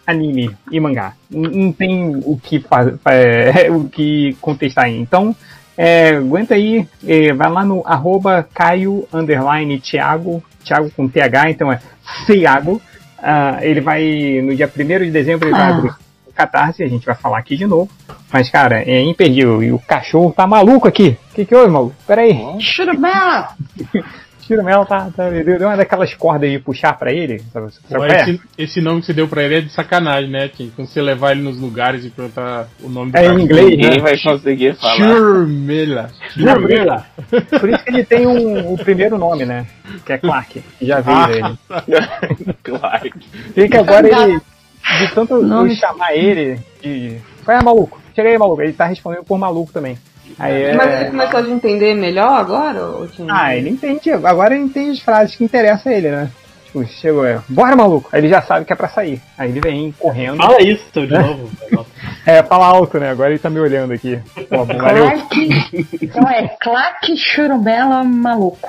anime 0.06 0.50
e 0.70 0.80
mangá. 0.80 1.14
Não, 1.30 1.50
não 1.50 1.72
tem 1.72 2.16
o 2.24 2.38
que, 2.42 2.64
é, 3.06 3.70
o 3.70 3.84
que 3.84 4.36
contestar 4.40 4.84
aí. 4.86 4.98
Então, 4.98 5.34
é, 5.76 6.16
aguenta 6.16 6.54
aí, 6.54 6.86
é, 7.06 7.32
vai 7.32 7.50
lá 7.50 7.64
no 7.64 7.82
arroba 7.86 8.46
Caio 8.52 9.06
underline 9.12 9.80
Thiago, 9.80 10.42
Thiago 10.64 10.90
com 10.90 11.08
TH, 11.08 11.50
então 11.50 11.72
é 11.72 11.80
Thiago. 12.26 12.80
Ah, 13.22 13.58
ele 13.60 13.80
vai, 13.80 14.40
no 14.42 14.54
dia 14.54 14.66
1 14.68 15.04
de 15.04 15.10
dezembro, 15.10 15.48
ele 15.48 15.56
vai 15.56 15.70
Ah. 15.70 15.76
abrir 15.76 15.90
o 16.26 16.32
Catarse, 16.32 16.82
a 16.82 16.88
gente 16.88 17.04
vai 17.04 17.14
falar 17.14 17.38
aqui 17.38 17.56
de 17.56 17.66
novo. 17.66 17.90
Mas, 18.32 18.48
cara, 18.48 18.82
é 18.82 19.02
imperdível. 19.02 19.62
E 19.62 19.72
o 19.72 19.78
cachorro 19.78 20.32
tá 20.32 20.46
maluco 20.46 20.88
aqui. 20.88 21.18
O 21.30 21.34
que, 21.34 21.44
que 21.44 21.54
houve, 21.54 21.70
maluco? 21.70 21.94
Pera 22.06 22.22
aí. 22.22 22.38
Churumela! 22.60 23.54
Tiro 24.50 24.64
Mel 24.64 24.84
tá, 24.84 25.08
tá. 25.14 25.30
Deu 25.30 25.60
uma 25.60 25.76
daquelas 25.76 26.12
cordas 26.14 26.42
aí 26.50 26.56
de 26.56 26.62
puxar 26.64 26.98
pra 26.98 27.12
ele. 27.12 27.38
Sabe, 27.52 27.68
Pô, 27.88 28.04
esse, 28.04 28.40
esse 28.58 28.80
nome 28.80 28.98
que 29.00 29.06
você 29.06 29.12
deu 29.12 29.28
pra 29.28 29.44
ele 29.44 29.54
é 29.54 29.60
de 29.60 29.70
sacanagem, 29.70 30.28
né, 30.28 30.48
Tim? 30.48 30.72
Quando 30.74 30.88
você 30.88 31.00
levar 31.00 31.30
ele 31.30 31.42
nos 31.42 31.56
lugares 31.56 32.04
e 32.04 32.10
perguntar 32.10 32.66
o 32.82 32.88
nome 32.88 33.12
do 33.12 33.16
É 33.16 33.26
em 33.26 33.40
inglês, 33.42 33.70
Ninguém 33.70 33.90
né? 33.90 33.98
vai 34.00 34.18
conseguir 34.18 34.74
falar. 34.74 34.96
Churmela. 34.96 36.10
Churmela. 36.30 37.06
Por 37.60 37.68
isso 37.68 37.84
que 37.84 37.90
ele 37.90 38.04
tem 38.04 38.26
um, 38.26 38.72
o 38.72 38.76
primeiro 38.78 39.16
nome, 39.16 39.44
né? 39.44 39.66
Que 40.04 40.14
é 40.14 40.18
Clark. 40.18 40.64
Já 40.82 41.00
veio 41.00 41.16
Ah. 41.16 41.30
ele. 41.30 42.54
Claro. 42.64 43.10
Tem 43.54 43.68
que 43.70 43.76
agora 43.76 44.08
ele. 44.24 44.40
De 44.98 45.14
tanto 45.14 45.74
chamar 45.76 46.16
ele 46.16 46.58
de. 46.82 47.18
Qual 47.44 47.56
é, 47.56 47.62
maluco? 47.62 48.00
Chega 48.16 48.28
aí, 48.30 48.36
maluco. 48.36 48.60
Ele 48.62 48.72
tá 48.72 48.86
respondendo 48.86 49.22
por 49.22 49.38
maluco 49.38 49.72
também. 49.72 49.96
Aí 50.38 50.62
é... 50.62 50.74
Mas 50.74 50.98
você 50.98 51.04
começou 51.06 51.40
a 51.40 51.48
entender 51.48 51.94
melhor 51.94 52.38
agora, 52.38 52.86
ô 52.86 53.06
Tim? 53.06 53.26
Ah, 53.30 53.56
ele 53.56 53.70
entende. 53.70 54.10
Agora 54.10 54.54
ele 54.54 54.64
entende 54.64 54.92
as 54.92 55.00
frases 55.00 55.36
que 55.36 55.44
interessam 55.44 55.92
a 55.92 55.94
ele, 55.94 56.10
né? 56.10 56.30
Tipo, 56.70 56.84
chegou, 56.86 57.26
é, 57.26 57.40
bora 57.48 57.74
maluco. 57.74 58.08
Aí 58.12 58.20
ele 58.20 58.28
já 58.28 58.40
sabe 58.42 58.64
que 58.64 58.72
é 58.72 58.76
pra 58.76 58.88
sair. 58.88 59.20
Aí 59.36 59.50
ele 59.50 59.60
vem 59.60 59.92
correndo. 59.98 60.36
Fala 60.36 60.62
isso 60.62 60.84
de 60.92 61.06
novo. 61.18 61.50
velho. 61.58 61.86
É, 62.24 62.42
fala 62.44 62.66
alto, 62.66 62.98
né? 62.98 63.10
Agora 63.10 63.30
ele 63.30 63.40
tá 63.40 63.50
me 63.50 63.58
olhando 63.58 63.92
aqui. 63.92 64.20
Pô, 64.48 64.64
valeu. 64.64 65.04
Clark. 65.10 65.88
Então 66.00 66.28
é 66.28 66.48
Clark 66.60 67.16
Churumela 67.16 68.04
maluco. 68.04 68.68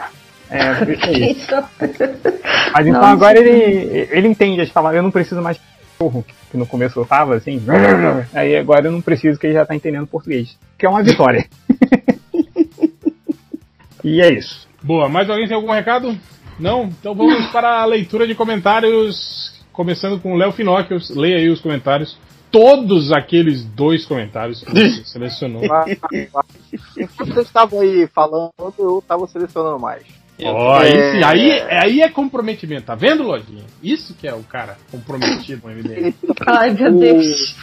É, 0.49 0.73
por 0.73 0.89
isso 0.89 1.05
aí. 1.05 1.37
Mas 2.73 2.87
então 2.87 3.01
Nossa. 3.01 3.13
agora 3.13 3.39
ele, 3.39 4.07
ele 4.11 4.27
entende 4.27 4.61
as 4.61 4.69
palavras. 4.69 4.97
Eu 4.97 5.03
não 5.03 5.11
preciso 5.11 5.41
mais 5.41 5.59
cachorro, 6.01 6.25
que 6.49 6.57
no 6.57 6.65
começo 6.65 6.99
eu 6.99 7.05
tava 7.05 7.35
assim. 7.35 7.61
Aí 8.33 8.55
agora 8.55 8.87
eu 8.87 8.91
não 8.91 9.01
preciso, 9.01 9.39
que 9.39 9.47
ele 9.47 9.53
já 9.53 9.65
tá 9.65 9.75
entendendo 9.75 10.07
português. 10.07 10.57
Que 10.77 10.85
é 10.85 10.89
uma 10.89 11.03
vitória. 11.03 11.47
e 14.03 14.21
é 14.21 14.33
isso. 14.33 14.67
Boa, 14.81 15.07
mais 15.07 15.29
alguém 15.29 15.47
tem 15.47 15.55
algum 15.55 15.71
recado? 15.71 16.17
Não? 16.59 16.85
Então 16.85 17.13
vamos 17.13 17.47
para 17.51 17.81
a 17.81 17.85
leitura 17.85 18.27
de 18.27 18.33
comentários. 18.33 19.61
Começando 19.71 20.19
com 20.19 20.33
o 20.33 20.37
Léo 20.37 20.51
Finocchio. 20.51 20.97
Leia 21.11 21.37
aí 21.37 21.49
os 21.49 21.61
comentários. 21.61 22.17
Todos 22.51 23.13
aqueles 23.13 23.63
dois 23.63 24.05
comentários 24.05 24.61
que 24.61 24.71
você 24.71 25.05
selecionou. 25.05 25.61
Enquanto 25.63 27.33
vocês 27.33 27.47
estavam 27.47 27.79
aí 27.79 28.07
falando, 28.07 28.51
eu 28.77 29.01
tava 29.07 29.25
selecionando 29.27 29.79
mais. 29.79 30.03
Ó, 30.43 30.75
aí, 30.75 30.91
É. 30.91 31.11
sim, 31.11 31.23
aí, 31.23 31.61
aí 31.69 32.01
é 32.01 32.09
comprometimento, 32.09 32.83
tá 32.85 32.95
vendo, 32.95 33.23
Lojinha? 33.23 33.63
Isso 33.81 34.13
que 34.15 34.27
é 34.27 34.33
o 34.33 34.43
cara 34.43 34.77
comprometido 34.91 35.61
com 35.61 35.67
a 35.67 35.71
evidência. 35.73 36.13
Ai, 36.47 36.71
meu 36.71 36.91
Deus. 36.97 37.55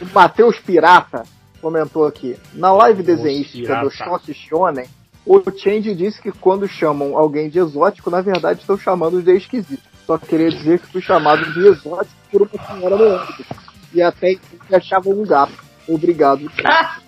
O 0.00 0.06
Matheus 0.14 0.58
Pirata 0.58 1.24
comentou 1.60 2.06
aqui. 2.06 2.36
Na 2.54 2.72
live 2.72 3.02
desenhística 3.02 3.82
do 3.82 3.90
Shot 3.90 4.32
Shonen, 4.32 4.86
o 5.26 5.42
Change 5.50 5.94
disse 5.94 6.22
que 6.22 6.32
quando 6.32 6.66
chamam 6.68 7.16
alguém 7.16 7.48
de 7.48 7.58
exótico, 7.58 8.10
na 8.10 8.20
verdade 8.20 8.60
estão 8.60 8.78
chamando 8.78 9.22
de 9.22 9.36
esquisito. 9.36 9.82
Só 10.06 10.16
queria 10.16 10.48
dizer 10.50 10.78
que 10.78 10.86
fui 10.86 11.02
chamado 11.02 11.52
de 11.52 11.66
exótico 11.66 12.14
por 12.30 12.42
uma 12.42 12.66
senhora 12.66 12.96
no 12.96 13.04
ônibus. 13.14 13.46
E 13.92 14.00
até 14.00 14.32
então 14.32 14.58
me 14.70 14.76
achava 14.76 15.10
um 15.10 15.22
gato. 15.24 15.52
Obrigado. 15.86 16.50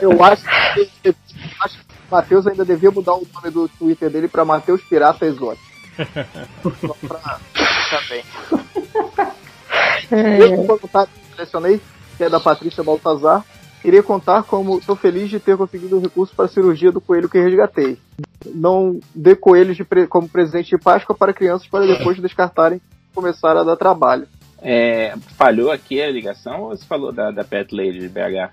Eu 0.00 0.22
acho 0.24 0.42
que, 0.74 1.14
acho 1.64 1.78
que 1.78 1.84
o 2.10 2.14
Matheus 2.14 2.46
ainda 2.46 2.64
devia 2.64 2.90
mudar 2.90 3.14
o 3.14 3.26
nome 3.34 3.50
do 3.50 3.68
Twitter 3.68 4.10
dele 4.10 4.28
pra 4.28 4.44
Matheus 4.44 4.82
Pirata 4.82 5.26
Exótico. 5.26 5.68
Só 6.80 6.94
pra 7.06 7.38
também. 7.90 8.24
Eu, 10.10 10.64
comentário 10.64 11.08
que 11.12 11.36
selecionei, 11.36 11.80
que 12.16 12.24
é 12.24 12.30
da 12.30 12.40
Patrícia 12.40 12.82
Baltazar, 12.82 13.44
iria 13.84 14.02
contar 14.02 14.42
como 14.42 14.78
estou 14.78 14.96
feliz 14.96 15.28
de 15.30 15.38
ter 15.38 15.56
conseguido 15.56 15.98
o 15.98 16.00
recurso 16.00 16.34
para 16.34 16.46
a 16.46 16.48
cirurgia 16.48 16.90
do 16.92 17.00
coelho 17.00 17.28
que 17.28 17.38
resgatei. 17.38 17.98
Não 18.46 18.98
dê 19.14 19.36
coelhos 19.36 19.76
de 19.76 19.84
pre- 19.84 20.06
como 20.06 20.28
presente 20.28 20.70
de 20.70 20.78
Páscoa 20.78 21.14
para 21.16 21.32
crianças 21.32 21.66
para 21.68 21.86
depois 21.86 22.18
descartarem 22.18 22.78
e 22.78 23.14
começar 23.14 23.56
a 23.56 23.62
dar 23.64 23.76
trabalho. 23.76 24.26
É, 24.62 25.14
falhou 25.38 25.70
aqui 25.70 26.00
a 26.02 26.10
ligação 26.10 26.62
ou 26.62 26.76
você 26.76 26.84
falou 26.84 27.12
da, 27.12 27.30
da 27.30 27.44
Pet 27.44 27.74
Lady 27.74 27.98
de 28.00 28.08
BH? 28.08 28.50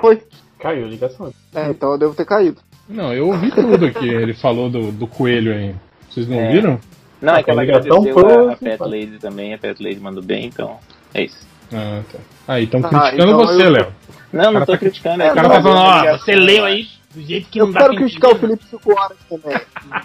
Foi. 0.00 0.22
Caiu 0.58 0.84
a 0.84 0.88
ligação. 0.88 1.32
É, 1.54 1.68
então 1.70 1.92
eu 1.92 1.98
devo 1.98 2.14
ter 2.14 2.24
caído. 2.24 2.60
Não, 2.88 3.12
eu 3.12 3.28
ouvi 3.28 3.50
tudo 3.50 3.90
que 3.92 4.08
ele 4.08 4.34
falou 4.34 4.68
do, 4.70 4.92
do 4.92 5.06
coelho 5.06 5.52
aí. 5.52 5.74
Vocês 6.10 6.28
não 6.28 6.38
É. 6.38 6.46
ouviram? 6.46 6.80
Não, 7.20 7.34
é 7.36 7.42
que 7.42 7.50
A 7.50 7.52
ela 7.54 7.62
ligação 7.62 7.96
agradeceu 8.00 8.14
foi- 8.14 8.48
a, 8.48 8.52
a 8.52 8.56
Pet 8.56 8.80
Lady 8.82 9.18
também, 9.18 9.54
a 9.54 9.58
Pet 9.58 9.82
Lady 9.82 10.00
mandou 10.00 10.22
bem, 10.22 10.46
então 10.46 10.78
é 11.14 11.24
isso. 11.24 11.46
Ah, 11.72 12.02
tá. 12.12 12.18
Aí, 12.48 12.64
estão 12.64 12.80
Ah, 12.84 12.88
criticando 12.88 13.22
então 13.32 13.36
você, 13.38 13.66
eu- 13.66 13.70
Léo. 13.70 13.94
Não, 14.32 14.52
não 14.52 14.60
tô 14.60 14.72
tá- 14.72 14.78
criticando. 14.78 15.22
É, 15.22 15.26
é 15.28 15.32
O 15.32 15.34
cara 15.34 15.48
tá 15.48 15.62
falando, 15.62 15.78
ó, 15.78 16.18
você 16.18 16.34
leu 16.34 16.64
né? 16.64 16.70
aí 16.70 16.86
do 17.14 17.22
jeito 17.22 17.48
que 17.48 17.60
Eu 17.60 17.66
não 17.66 17.72
dá 17.72 17.80
quero 17.82 17.94
criticar 17.96 18.30
o. 18.32 18.34
Felipe 18.38 18.64
5 18.66 18.92
horas 19.00 19.18
também. 19.28 19.60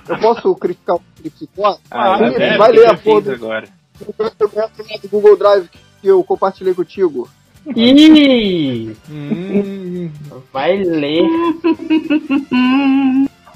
Eu 0.08 0.18
posso 0.20 0.56
criticar 0.56 0.96
o 0.98 1.02
Felipe 1.16 1.38
5 1.40 1.62
horas? 1.62 1.80
Ah, 1.90 2.18
é, 2.22 2.58
vai 2.58 2.70
o 2.70 2.74
ler 2.74 2.82
eu 2.86 2.90
a 2.92 3.20
do 3.20 3.32
agora. 3.32 3.68
do 4.00 5.10
Google 5.10 5.38
Drive 5.38 5.70
que 6.02 6.08
eu 6.08 6.24
compartilhei 6.24 6.74
contigo. 6.74 7.28
Ih! 7.76 8.96
Hum, 9.10 10.12
Vai 10.54 10.78
ler. 10.84 11.24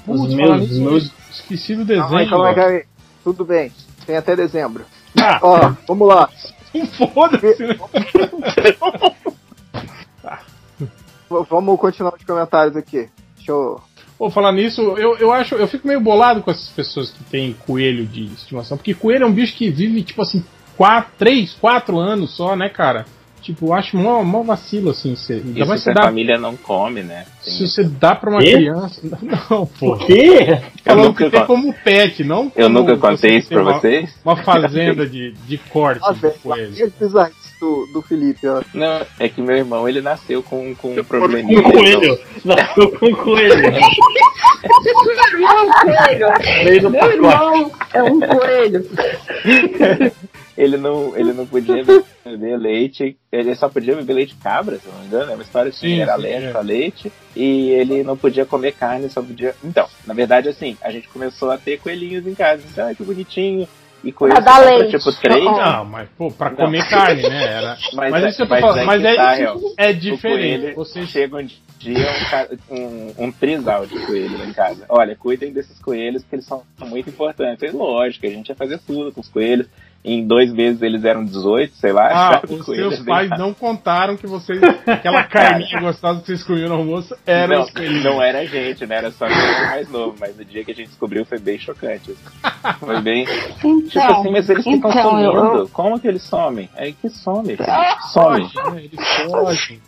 Putz, 0.04 0.20
os 0.20 0.34
meus, 0.34 0.60
nisso, 0.60 0.82
meus 0.82 1.12
esqueci 1.30 1.74
do 1.76 1.84
desenho. 1.84 2.08
Calma 2.28 2.48
aí, 2.48 2.54
calma. 2.54 2.80
Tudo 3.24 3.44
bem. 3.44 3.72
Tem 4.06 4.16
até 4.16 4.34
dezembro. 4.36 4.84
Ah, 5.20 5.38
Ó, 5.42 5.72
vamos 5.86 6.08
lá. 6.08 6.28
foda-se. 7.14 7.62
né? 7.66 7.76
Vamos 11.48 11.80
continuar 11.80 12.14
os 12.18 12.24
comentários 12.24 12.76
aqui. 12.76 13.08
Deixa 13.36 13.52
eu. 13.52 13.80
Vou 14.18 14.30
falar 14.30 14.52
nisso, 14.52 14.80
eu, 14.98 15.16
eu 15.16 15.32
acho, 15.32 15.56
eu 15.56 15.66
fico 15.66 15.88
meio 15.88 16.00
bolado 16.00 16.42
com 16.42 16.50
essas 16.50 16.68
pessoas 16.68 17.10
que 17.10 17.24
têm 17.24 17.54
coelho 17.66 18.06
de 18.06 18.26
estimação, 18.26 18.76
porque 18.76 18.94
coelho 18.94 19.24
é 19.24 19.26
um 19.26 19.32
bicho 19.32 19.56
que 19.56 19.68
vive, 19.68 20.00
tipo 20.04 20.22
assim, 20.22 20.44
4, 20.76 21.10
3, 21.18 21.54
4 21.54 21.98
anos 21.98 22.36
só, 22.36 22.54
né, 22.54 22.68
cara? 22.68 23.04
Tipo, 23.42 23.66
eu 23.66 23.72
acho 23.74 23.96
mó, 23.96 24.22
mó 24.22 24.42
vacilo, 24.42 24.90
assim, 24.90 25.16
você, 25.16 25.32
ainda 25.34 25.58
Isso 25.58 25.68
mais 25.68 25.82
se 25.82 25.90
a 25.90 25.92
dá, 25.92 26.02
família 26.04 26.38
não 26.38 26.56
come, 26.56 27.02
né? 27.02 27.24
Tem- 27.44 27.52
se 27.52 27.66
você 27.66 27.82
dá 27.82 28.14
pra 28.14 28.30
uma 28.30 28.38
Quê? 28.40 28.52
criança... 28.52 29.00
Não, 29.50 29.66
pô. 29.66 29.96
quê? 29.96 30.60
Falando 30.84 31.04
nunca 31.08 31.24
que 31.24 31.30
tem 31.36 31.44
como 31.46 31.74
pet, 31.84 32.22
não 32.22 32.52
Eu 32.54 32.66
como 32.68 32.78
nunca 32.78 32.94
você 32.94 33.00
contei 33.00 33.36
isso 33.38 33.48
pra 33.48 33.62
uma, 33.62 33.72
vocês. 33.80 34.14
Uma 34.24 34.36
fazenda 34.36 35.04
de, 35.06 35.32
de 35.32 35.58
corte 35.58 36.00
Ah, 36.04 36.12
de 36.12 36.30
coelho. 36.38 36.92
do, 37.60 37.86
do 37.92 38.02
Felipe, 38.02 38.46
ó. 38.46 38.62
Não, 38.72 39.04
é 39.18 39.28
que 39.28 39.40
meu 39.42 39.56
irmão, 39.56 39.88
ele 39.88 40.00
nasceu 40.00 40.40
com, 40.42 40.72
com 40.76 40.92
um 40.92 40.94
Com 40.96 41.04
probleminha. 41.04 41.58
um 41.58 41.62
coelho. 41.70 42.18
Nasceu 42.44 42.92
com 42.92 43.06
um 43.06 43.14
coelho. 43.14 43.72
Veio 46.64 46.82
no 46.82 46.90
Meu 46.90 47.00
pacote. 47.00 47.16
irmão 47.16 47.70
é 47.92 48.02
um 48.04 48.20
coelho. 48.20 48.86
Ele 50.56 50.76
não, 50.76 51.16
ele 51.16 51.32
não 51.32 51.46
podia 51.46 51.82
beber 52.24 52.58
leite, 52.58 53.16
ele 53.30 53.54
só 53.54 53.68
podia 53.68 53.96
beber 53.96 54.12
leite 54.12 54.34
de 54.34 54.42
cabra, 54.42 54.78
se 54.78 54.86
não 54.86 54.98
me 55.00 55.06
engano, 55.06 55.32
é 55.32 55.34
uma 55.34 55.42
história 55.42 55.70
assim, 55.70 56.00
era 56.00 56.12
alérgico 56.12 56.56
é. 56.56 56.60
a 56.60 56.62
leite, 56.62 57.12
e 57.34 57.70
ele 57.70 58.02
não 58.02 58.16
podia 58.16 58.44
comer 58.44 58.72
carne, 58.72 59.08
só 59.08 59.22
podia... 59.22 59.54
Então, 59.64 59.86
na 60.06 60.12
verdade, 60.12 60.48
assim, 60.48 60.76
a 60.82 60.90
gente 60.90 61.08
começou 61.08 61.50
a 61.50 61.56
ter 61.58 61.78
coelhinhos 61.80 62.26
em 62.26 62.34
casa, 62.34 62.62
então, 62.70 62.86
ai, 62.86 62.94
que 62.94 63.02
bonitinho, 63.02 63.66
e 64.04 64.10
coelho 64.10 64.34
Pra 64.34 64.44
dar 64.44 64.58
leite. 64.64 64.98
tipo, 64.98 65.12
três, 65.20 65.44
Não, 65.44 65.84
mas, 65.84 66.08
pô, 66.18 66.30
pra 66.30 66.50
Não. 66.50 66.56
comer 66.56 66.88
carne, 66.88 67.22
né? 67.22 67.44
Era... 67.44 67.78
mas, 67.94 68.10
Mas, 68.10 68.24
é- 68.24 68.28
isso 68.28 68.42
eu 68.42 68.46
tô 68.46 68.54
mas 68.54 68.60
falando, 68.60 68.78
aí 68.78 68.86
mas 68.86 69.00
que 69.00 69.06
é, 69.06 69.14
tá, 69.14 69.38
é 69.76 69.90
O 69.90 69.94
diferente. 69.94 70.74
Você 70.74 71.06
chega 71.06 71.36
um 71.36 71.46
dia 71.78 72.06
um, 72.70 72.76
um, 72.76 73.14
um 73.26 73.32
trisal 73.32 73.86
de 73.86 73.98
coelho 74.04 74.38
lá 74.38 74.44
em 74.44 74.52
casa. 74.52 74.84
Olha, 74.88 75.14
cuidem 75.14 75.52
desses 75.52 75.78
coelhos 75.78 76.22
porque 76.22 76.36
eles 76.36 76.46
são 76.46 76.64
muito 76.80 77.10
importantes. 77.10 77.62
É 77.62 77.70
lógico, 77.70 78.26
a 78.26 78.30
gente 78.30 78.48
ia 78.48 78.54
fazer 78.56 78.78
tudo 78.84 79.12
com 79.12 79.20
os 79.20 79.28
coelhos. 79.28 79.68
Em 80.04 80.26
dois 80.26 80.52
meses 80.52 80.82
eles 80.82 81.04
eram 81.04 81.24
18, 81.24 81.74
sei 81.76 81.92
lá. 81.92 82.08
Ah, 82.12 82.42
os 82.50 82.64
seus 82.66 82.96
bem 82.98 83.04
pais 83.14 83.30
não 83.38 83.54
contaram 83.54 84.16
que 84.16 84.26
vocês. 84.26 84.60
aquela 84.86 85.22
carninha 85.30 85.80
gostosa 85.80 86.20
que 86.20 86.26
vocês 86.26 86.42
comiam 86.42 86.68
no 86.68 86.74
almoço 86.74 87.14
era 87.24 87.58
não, 87.58 87.66
não 88.02 88.22
era 88.22 88.40
a 88.40 88.44
gente, 88.44 88.84
né? 88.84 88.96
Era 88.96 89.10
só 89.12 89.26
era 89.26 89.66
mais 89.68 89.88
novo, 89.90 90.16
mas 90.18 90.36
o 90.38 90.44
dia 90.44 90.64
que 90.64 90.72
a 90.72 90.74
gente 90.74 90.88
descobriu 90.88 91.24
foi 91.24 91.38
bem 91.38 91.56
chocante. 91.58 92.14
Foi 92.80 93.00
bem. 93.00 93.24
Então, 93.58 93.82
tipo 93.82 93.98
assim, 94.00 94.30
mas 94.32 94.48
eles 94.50 94.64
ficam 94.64 94.90
então, 94.90 95.10
sumindo. 95.10 95.28
eu- 95.58 95.68
Como 95.68 95.98
que 96.00 96.08
eles 96.08 96.22
somem? 96.24 96.68
É 96.76 96.90
que 96.92 97.08
some. 97.08 97.56
Ah, 97.60 97.98
Some. 98.12 98.42
Foge, 98.50 98.70
né? 98.74 98.82
Eles 98.84 99.08
fogem. 99.30 99.80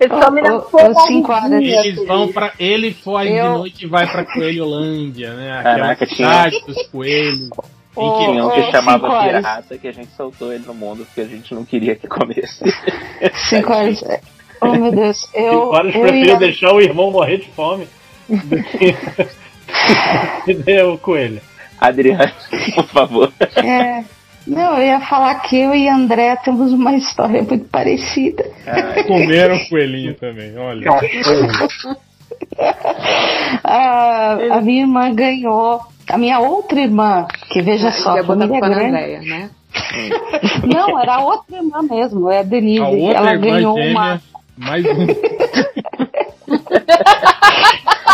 Ele 0.00 0.22
some 0.24 0.42
na 0.42 0.54
Ô, 0.56 0.58
ô, 0.72 0.90
ô, 0.90 1.06
cinco 1.06 1.32
horas. 1.32 1.52
Eles 1.52 2.04
vão 2.06 2.32
pra. 2.32 2.52
Ele 2.58 2.92
foi 2.92 3.26
de 3.28 3.34
Eu- 3.34 3.58
noite 3.58 3.84
e 3.84 3.88
vai 3.88 4.10
pra 4.10 4.24
Coelholândia, 4.24 5.34
né? 5.34 5.52
Aquela 5.58 5.76
Caraca, 5.78 6.06
tinha- 6.06 6.28
cidade 6.50 6.64
dos 6.66 6.86
coelhos. 6.88 7.50
Em 7.96 8.50
que 8.50 8.70
chamava 8.70 9.22
pirata 9.22 9.76
que 9.78 9.88
a 9.88 9.92
gente 9.92 10.10
soltou 10.16 10.52
ele 10.52 10.64
no 10.66 10.74
mundo 10.74 11.04
porque 11.04 11.20
a 11.20 11.26
gente 11.26 11.54
não 11.54 11.64
queria 11.64 11.94
que 11.94 12.08
comesse. 12.08 12.62
Cinco 13.48 13.72
horas. 13.72 14.02
Oh, 14.64 14.76
meu 14.76 14.92
Deus. 14.92 15.28
Eu, 15.34 15.52
Cinco 15.54 15.74
horas 15.74 15.92
eu 15.92 16.02
prefiro 16.02 16.26
ia- 16.28 16.36
deixar 16.36 16.72
o 16.72 16.80
irmão 16.80 17.10
morrer 17.10 17.38
de 17.38 17.48
fome 17.48 17.88
do 18.28 18.62
que, 18.62 18.94
que 20.44 20.78
o 20.86 20.96
coelho. 20.98 21.40
Adriano, 21.80 22.30
por 22.76 22.86
favor. 22.86 23.32
É, 23.56 24.04
não, 24.46 24.78
eu 24.78 24.84
ia 24.86 25.00
falar 25.00 25.34
que 25.40 25.58
eu 25.58 25.74
e 25.74 25.88
André 25.88 26.36
temos 26.44 26.72
uma 26.72 26.94
história 26.94 27.42
muito 27.42 27.64
parecida. 27.70 28.44
Comeram 29.08 29.58
coelhinho 29.68 30.14
também, 30.14 30.56
olha. 30.56 30.88
A, 33.64 34.32
a 34.52 34.60
minha 34.60 34.82
irmã 34.82 35.12
ganhou. 35.14 35.80
A 36.08 36.18
minha 36.18 36.40
outra 36.40 36.80
irmã, 36.80 37.26
que 37.52 37.60
veja 37.62 37.90
só, 37.92 38.14
ia 38.14 38.20
a 38.20 38.24
botar 38.24 38.48
família 38.48 38.60
na 38.60 38.68
grande. 38.68 38.86
Andréia, 38.86 39.20
né? 39.20 39.50
Não, 40.74 40.98
era 40.98 41.16
a 41.16 41.24
outra 41.24 41.56
irmã 41.56 41.82
mesmo, 41.82 42.30
é 42.30 42.40
a 42.40 42.42
Denise. 42.42 42.80
A 42.80 42.88
outra 42.88 43.18
ela 43.18 43.32
irmã 43.32 43.46
ganhou 43.46 43.76
gêmea, 43.76 43.90
uma. 43.90 44.22
mais 44.56 44.84
um. 44.86 45.06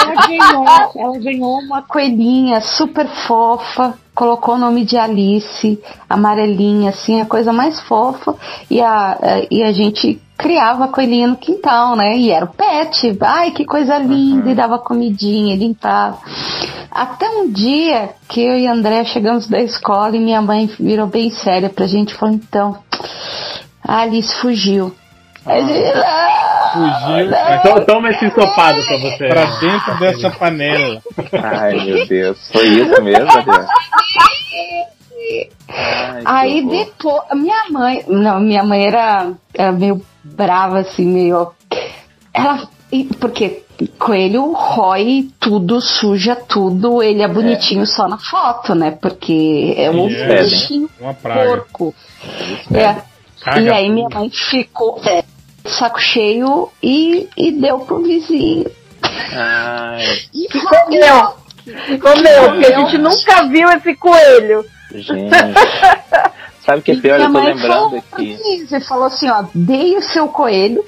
Ela 0.01 0.27
ganhou, 0.27 0.65
ela 0.97 1.19
ganhou 1.19 1.59
uma 1.59 1.83
coelhinha 1.83 2.61
super 2.61 3.07
fofa, 3.27 3.99
colocou 4.19 4.57
o 4.57 4.59
nome 4.59 4.85
de 4.85 4.99
Alice, 4.99 5.81
amarelinha, 6.11 6.91
assim, 6.91 7.21
a 7.21 7.25
coisa 7.25 7.53
mais 7.53 7.79
fofa. 7.83 8.35
E 8.69 8.81
a, 8.81 9.17
eh, 9.23 9.47
e 9.49 9.63
a 9.63 9.71
gente 9.71 10.21
criava 10.37 10.87
a 10.87 10.89
coelhinha 10.89 11.29
no 11.29 11.37
quintal, 11.37 11.95
né? 11.95 12.19
E 12.19 12.33
era 12.33 12.45
o 12.45 12.49
pet. 12.49 13.17
Ai, 13.21 13.53
que 13.53 13.65
coisa 13.65 13.97
linda! 13.97 14.51
E 14.51 14.57
dava 14.57 14.77
comidinha, 14.77 15.55
limpava. 15.55 16.19
Até 16.91 17.31
um 17.31 17.49
dia 17.49 18.11
que 18.29 18.41
eu 18.41 18.59
e 18.59 18.67
André 18.67 19.05
chegamos 19.05 19.47
da 19.47 19.61
escola 19.61 20.17
e 20.17 20.19
minha 20.19 20.43
mãe 20.43 20.69
virou 20.81 21.07
bem 21.07 21.31
séria 21.31 21.71
pra 21.71 21.87
gente 21.87 22.11
e 22.11 22.15
falou: 22.17 22.35
então, 22.35 22.77
a 23.85 24.01
Alice 24.01 24.35
fugiu. 24.41 24.93
A 25.47 25.61
gente, 25.61 25.93
"Ah, 25.95 26.48
Fugiu 26.73 27.31
Então 27.61 27.85
toma 27.85 28.11
esse 28.11 28.27
ensopado 28.27 28.83
pra 28.85 28.97
você. 28.99 29.29
pra 29.29 29.45
dentro 29.61 29.99
dessa 29.99 30.31
panela. 30.31 31.03
Ai, 31.43 31.85
meu 31.85 32.07
Deus. 32.07 32.51
Foi 32.53 32.65
isso 32.67 33.03
mesmo, 33.03 33.31
Adriano? 33.31 33.67
Ai, 35.71 36.23
Aí 36.25 36.67
depois, 36.67 37.23
minha 37.35 37.65
mãe, 37.71 38.05
não, 38.09 38.41
minha 38.41 38.63
mãe 38.63 38.87
era, 38.87 39.33
era 39.55 39.73
meio 39.73 40.03
brava, 40.23 40.79
assim, 40.81 41.05
meio. 41.05 41.53
Ela. 42.33 42.69
Porque 43.21 43.65
coelho 43.99 44.53
rói 44.53 45.29
tudo, 45.39 45.81
suja 45.81 46.35
tudo, 46.35 47.03
ele 47.03 47.23
é 47.23 47.29
bonitinho 47.29 47.87
só 47.87 48.09
na 48.09 48.17
foto, 48.19 48.75
né? 48.75 48.91
Porque 48.91 49.75
é 49.77 49.91
um 49.91 50.09
é, 50.09 50.43
bichinho 50.43 50.89
Uma 50.99 51.13
praga. 51.15 51.49
porco. 51.49 51.95
É. 52.73 52.97
Caga 53.45 53.61
E 53.61 53.71
aí 53.71 53.91
minha 53.91 54.09
mãe 54.09 54.31
ficou 54.31 55.01
é, 55.05 55.23
saco 55.69 56.01
cheio 56.01 56.71
e, 56.83 57.29
e 57.37 57.53
deu 57.53 57.81
pro 57.81 58.03
vizinho. 58.03 58.71
Ai, 59.33 60.05
E 60.35 60.49
Comeu! 60.49 61.39
Comeu, 62.01 62.51
porque 62.51 62.67
a 62.67 62.79
gente 62.79 62.99
nunca 62.99 63.47
viu 63.49 63.69
esse 63.71 63.95
coelho. 63.97 64.65
gente. 64.95 65.31
Sabe 66.65 66.81
o 66.81 66.83
que 66.83 66.93
é 66.93 66.97
pior? 66.97 67.21
Eu 67.21 67.33
tô 67.33 67.41
lembrando 67.41 67.97
aqui. 67.97 68.67
Você 68.67 68.81
falou 68.81 69.07
assim, 69.07 69.29
ó, 69.29 69.45
dei 69.55 69.97
o 69.97 70.03
seu 70.03 70.29
coelho 70.29 70.85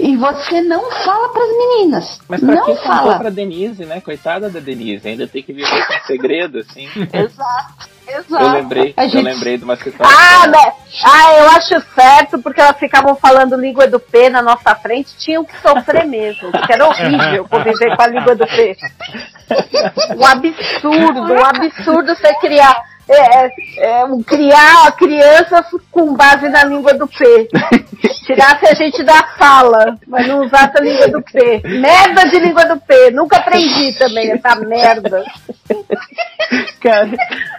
e 0.00 0.16
você 0.16 0.60
não 0.62 0.90
fala 0.90 1.28
pras 1.30 1.48
meninas. 1.48 2.20
Mas 2.28 2.40
pra 2.40 2.54
não 2.54 2.64
que 2.64 2.76
fala. 2.82 3.18
pra 3.18 3.30
Denise, 3.30 3.84
né? 3.84 4.00
Coitada 4.00 4.48
da 4.50 4.60
Denise. 4.60 5.06
Ainda 5.08 5.26
tem 5.26 5.42
que 5.42 5.52
viver 5.52 5.86
com 5.86 6.06
segredo, 6.06 6.58
assim. 6.58 6.88
Exato, 7.12 7.88
exato. 8.06 8.44
Eu 8.44 8.50
lembrei, 8.50 8.94
A 8.96 9.04
eu 9.04 9.08
gente- 9.08 9.24
lembrei 9.24 9.58
de 9.58 9.64
uma 9.64 9.76
situação. 9.76 10.16
Ah, 10.18 10.46
né? 10.46 10.72
Ah, 11.04 11.32
eu 11.38 11.48
acho 11.50 11.80
certo, 11.94 12.38
porque 12.38 12.60
elas 12.60 12.78
ficavam 12.78 13.14
falando 13.16 13.56
língua 13.56 13.86
do 13.86 13.98
P 13.98 14.28
na 14.30 14.42
nossa 14.42 14.74
frente, 14.74 15.16
tinham 15.18 15.44
que 15.44 15.56
sofrer 15.60 16.04
mesmo, 16.06 16.50
porque 16.52 16.72
era 16.72 16.86
horrível 16.86 17.46
conviver 17.48 17.96
com 17.96 18.02
a 18.02 18.06
língua 18.06 18.34
do 18.34 18.46
P. 18.46 18.76
Um 20.16 20.26
absurdo, 20.26 21.20
um 21.32 21.44
absurdo 21.44 22.14
você 22.14 22.32
criar. 22.40 22.93
É, 23.08 23.46
é, 23.46 23.50
é, 23.78 24.04
criar 24.26 24.92
crianças 24.96 25.66
com 25.90 26.14
base 26.14 26.48
na 26.48 26.64
língua 26.64 26.94
do 26.94 27.06
P. 27.06 27.48
Tirasse 28.24 28.66
a 28.66 28.74
gente 28.74 29.02
da 29.02 29.22
sala, 29.38 29.98
mas 30.06 30.26
não 30.26 30.44
usasse 30.44 30.78
a 30.78 30.80
língua 30.80 31.08
do 31.08 31.22
P. 31.22 31.60
Merda 31.64 32.28
de 32.28 32.38
língua 32.38 32.64
do 32.64 32.80
P. 32.80 33.10
Nunca 33.10 33.36
aprendi 33.36 33.92
também 33.98 34.30
essa 34.32 34.54
merda. 34.56 35.22
Cara, 36.80 37.10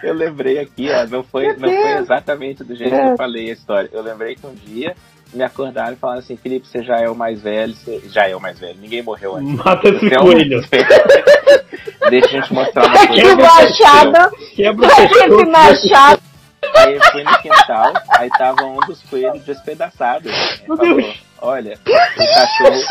eu 0.02 0.14
lembrei 0.14 0.58
aqui, 0.58 0.88
ó, 0.90 1.06
não 1.06 1.22
foi, 1.22 1.46
não 1.56 1.68
foi 1.68 1.92
exatamente 1.98 2.64
do 2.64 2.74
jeito 2.74 2.94
que 2.94 3.00
eu 3.00 3.16
falei 3.16 3.50
a 3.50 3.52
história. 3.52 3.90
Eu 3.92 4.02
lembrei 4.02 4.34
que 4.34 4.46
um 4.46 4.54
dia 4.54 4.96
me 5.32 5.42
acordaram 5.42 5.92
e 5.92 5.96
falaram 5.96 6.20
assim, 6.20 6.36
Felipe, 6.36 6.66
você 6.66 6.82
já 6.82 6.96
é 6.98 7.08
o 7.08 7.14
mais 7.14 7.40
velho, 7.42 7.74
você 7.74 8.02
já 8.08 8.28
é 8.28 8.34
o 8.36 8.40
mais 8.40 8.58
velho, 8.58 8.78
ninguém 8.80 9.02
morreu 9.02 9.36
antes. 9.36 9.54
Mata 9.54 9.88
esse 9.88 9.98
Você 10.08 10.14
é 10.14 10.18
o 10.18 10.24
mais 10.24 10.34
coelho. 10.34 10.62
velho. 10.62 10.86
Deixa 12.10 12.26
a 12.26 12.30
gente 12.30 12.52
mostrar 12.54 12.86
uma 12.86 13.06
coisa. 13.06 13.12
Que 13.12 13.34
machado, 13.34 14.36
Quebra 14.54 14.86
o 14.86 14.90
esse 14.90 15.44
machado. 15.46 16.22
Aí 16.74 16.94
eu 16.94 17.00
fui 17.12 17.22
no 17.22 17.38
quintal, 17.38 17.92
aí 18.10 18.28
tava 18.30 18.64
um 18.64 18.78
dos 18.86 19.02
coelhos 19.04 19.42
despedaçados. 19.44 20.30
Ele 20.32 20.76
falou, 20.76 21.04
olha, 21.40 21.78
o 21.86 22.34
cachorro, 22.34 22.82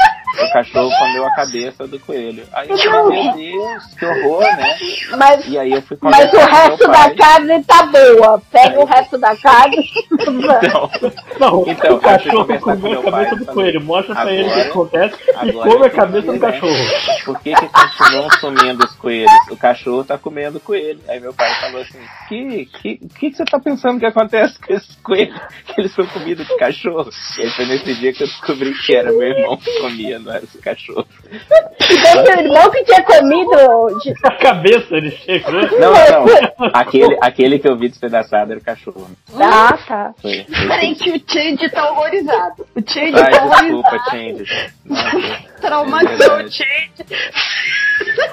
o 0.47 0.53
cachorro 0.53 0.89
comeu 0.99 1.25
a 1.25 1.35
cabeça 1.35 1.87
do 1.87 1.99
coelho. 1.99 2.45
Aí 2.53 2.69
eu 2.69 2.77
falei, 2.77 3.23
meu 3.23 3.33
Deus, 3.33 3.83
que 3.97 4.05
horror, 4.05 4.41
né? 4.57 4.75
Mas, 5.17 5.47
E 5.47 5.57
aí 5.59 5.71
eu 5.71 5.81
fui 5.81 5.97
mas 6.01 6.31
o 6.33 6.37
resto 6.37 6.87
da 6.87 7.15
carne 7.15 7.63
tá 7.63 7.83
boa. 7.83 8.41
Pega 8.51 8.79
o 8.79 8.85
resto 8.85 9.17
da 9.17 9.35
carne. 9.37 9.77
Então, 10.11 10.89
Não, 11.39 11.63
Então, 11.67 11.95
o 11.95 11.99
cachorro 11.99 12.59
comeu 12.59 12.99
a 12.99 13.03
cabeça 13.11 13.35
do 13.35 13.45
coelho. 13.45 13.81
Mostra 13.81 14.15
pra 14.15 14.31
ele 14.31 14.43
o 14.43 14.45
que 14.45 14.51
agora- 14.51 14.69
acontece 14.69 15.15
e 15.27 15.49
agora 15.49 15.69
come 15.71 15.85
a 15.85 15.89
cabeça 15.89 16.25
do 16.27 16.33
né? 16.33 16.39
cachorro. 16.39 16.73
por 17.25 17.39
que 17.39 17.53
que 17.55 17.67
continuam 17.69 18.29
sumindo 18.39 18.85
os 18.85 18.95
coelhos? 18.95 19.31
O 19.49 19.57
cachorro 19.57 20.03
tá 20.03 20.17
comendo 20.17 20.59
coelho. 20.59 20.99
Aí 21.07 21.19
meu 21.19 21.33
pai 21.33 21.53
falou 21.61 21.81
assim, 21.81 21.99
que 22.27 22.65
que, 22.65 22.97
que, 22.97 23.29
que 23.31 23.35
você 23.35 23.45
tá 23.45 23.59
pensando 23.59 23.99
que 23.99 24.05
acontece 24.05 24.59
com 24.59 24.73
esses 24.73 24.95
coelhos? 24.97 25.39
Que 25.67 25.81
eles 25.81 25.93
são 25.93 26.05
comida 26.07 26.43
de 26.43 26.57
cachorro? 26.57 27.09
E 27.37 27.41
aí 27.41 27.49
foi 27.51 27.65
nesse 27.65 27.93
dia 27.95 28.13
que 28.13 28.23
eu 28.23 28.27
descobri 28.39 28.73
que 28.73 28.95
era 28.95 29.11
meu 29.11 29.21
irmão 29.23 29.57
que 29.57 29.79
comia, 29.79 30.19
não 30.19 30.31
era 30.31 30.43
esse 30.43 30.57
cachorro. 30.59 31.05
Então, 31.31 32.25
seu 32.25 32.39
irmão 32.39 32.69
que 32.71 32.83
tinha 32.83 33.03
comido. 33.03 33.99
de- 34.03 34.13
A 34.23 34.31
cabeça 34.37 34.95
ele 34.97 35.11
chegou. 35.11 35.51
Não, 35.53 35.93
não. 35.93 36.69
Aquele, 36.73 37.17
aquele 37.21 37.59
que 37.59 37.67
eu 37.67 37.77
vi 37.77 37.89
despedaçado 37.89 38.51
era 38.51 38.59
o 38.59 38.63
cachorro. 38.63 39.07
Ah, 39.39 39.77
tá. 39.87 40.13
Foi. 40.21 40.43
foi 40.45 40.67
Peraí 40.67 40.91
isso. 40.91 41.03
que 41.03 41.11
o 41.11 41.21
Change 41.27 41.69
tá 41.69 41.91
horrorizado. 41.91 42.65
O 42.75 42.81
Change 42.91 43.13
Ai, 43.15 43.31
tá 43.31 43.45
desculpa, 43.47 43.89
horrorizado. 43.89 44.45
Change. 44.45 44.73
Traumatizou 45.61 46.35
o. 46.45 46.51
Change. 46.51 47.05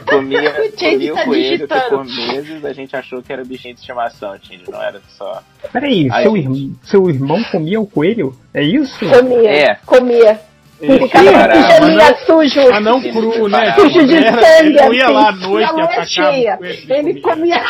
comia, 0.09 0.51
O 0.51 0.79
Change 0.79 1.11
comia 1.11 1.15
tá 1.15 1.23
o 1.23 1.25
coelho 1.25 1.43
que 1.43 1.51
digitando. 1.75 1.89
por 1.91 2.05
meses 2.05 2.65
a 2.65 2.73
gente 2.73 2.97
achou 2.97 3.23
que 3.23 3.33
era 3.33 3.45
bichinho 3.45 3.75
de 3.75 3.81
estimação, 3.81 4.35
Change. 4.43 4.65
Não 4.71 4.83
era 4.83 5.01
só. 5.17 5.43
Peraí, 5.73 6.09
Aí- 6.11 6.23
seu, 6.25 6.37
irm- 6.37 6.75
seu 6.83 7.09
irmão 7.11 7.43
comia 7.45 7.81
o 7.81 7.87
coelho? 7.87 8.35
É 8.55 8.63
isso? 8.63 8.99
Comia. 9.09 9.51
É. 9.51 9.77
Comia. 9.87 10.41
Ele 10.81 10.99
Ficava 10.99 11.31
com 11.33 11.49
pijaminha 11.53 12.17
sujo. 12.27 12.61
Ah, 12.73 12.81
não 12.81 13.01
cru, 13.01 13.49
né? 13.49 13.73
Sujo 13.75 14.05
de 14.07 14.17
Era- 14.17 14.33
sangue, 14.43 14.69
Ele 14.69 14.81
não 14.83 14.93
ia 14.95 15.05
assim, 15.05 15.13
lá 15.15 15.29
à 15.29 15.33
noite 15.33 15.73
na 15.73 15.79
e 15.79 15.83
atacava 15.83 16.07
cheia. 16.07 16.55
o 16.55 16.59
coelho 16.59 16.79
e 16.89 16.93
Ele 16.93 17.21
comia. 17.21 17.63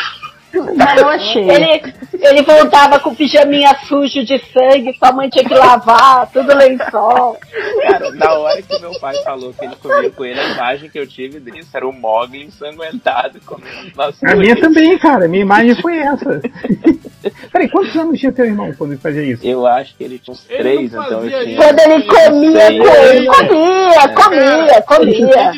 Na 0.53 0.93
lua 0.93 1.17
cheia. 1.19 1.51
Ele, 1.51 1.93
ele 2.13 2.41
voltava 2.43 2.99
com 2.99 3.15
pijaminha 3.15 3.75
sujo 3.87 4.23
de 4.23 4.39
sangue, 4.51 4.95
sua 4.97 5.11
mãe 5.11 5.29
tinha 5.29 5.43
que 5.43 5.53
lavar, 5.53 6.29
tudo 6.31 6.55
lençol. 6.55 7.37
Cara, 7.81 8.11
na 8.11 8.33
hora 8.33 8.61
que 8.61 8.79
meu 8.79 8.99
pai 8.99 9.15
falou 9.23 9.53
que 9.53 9.65
ele 9.65 9.75
comia 9.77 10.11
coelho, 10.11 10.39
a 10.39 10.49
imagem 10.49 10.89
que 10.89 10.99
eu 10.99 11.07
tive 11.07 11.39
disso 11.39 11.69
era 11.73 11.87
o 11.87 11.91
Mogli 11.91 12.43
ensanguentado 12.45 13.39
comendo 13.45 13.91
nosso 13.95 14.19
A 14.25 14.35
minha 14.35 14.55
também, 14.55 14.97
cara. 14.99 15.27
Minha 15.27 15.41
imagem 15.41 15.75
foi 15.81 15.97
essa. 15.97 16.41
Peraí, 17.51 17.69
quantos 17.69 17.95
anos 17.95 18.19
tinha 18.19 18.31
teu 18.31 18.45
irmão 18.45 18.73
quando 18.77 18.91
ele 18.91 19.01
fazia 19.01 19.23
isso? 19.23 19.45
Eu 19.45 19.65
acho 19.65 19.95
que 19.95 20.03
ele 20.03 20.19
tinha 20.19 20.33
uns 20.33 20.45
Ele 20.49 20.59
três, 20.59 20.91
não 20.91 21.03
então 21.03 21.23
eu 21.23 21.45
tinha. 21.45 21.57
Quando 21.57 21.79
ele 21.79 22.03
comia 22.03 22.67
coelho, 22.77 23.31
comia, 23.31 24.07
comia, 24.09 24.81
comia. 24.81 25.51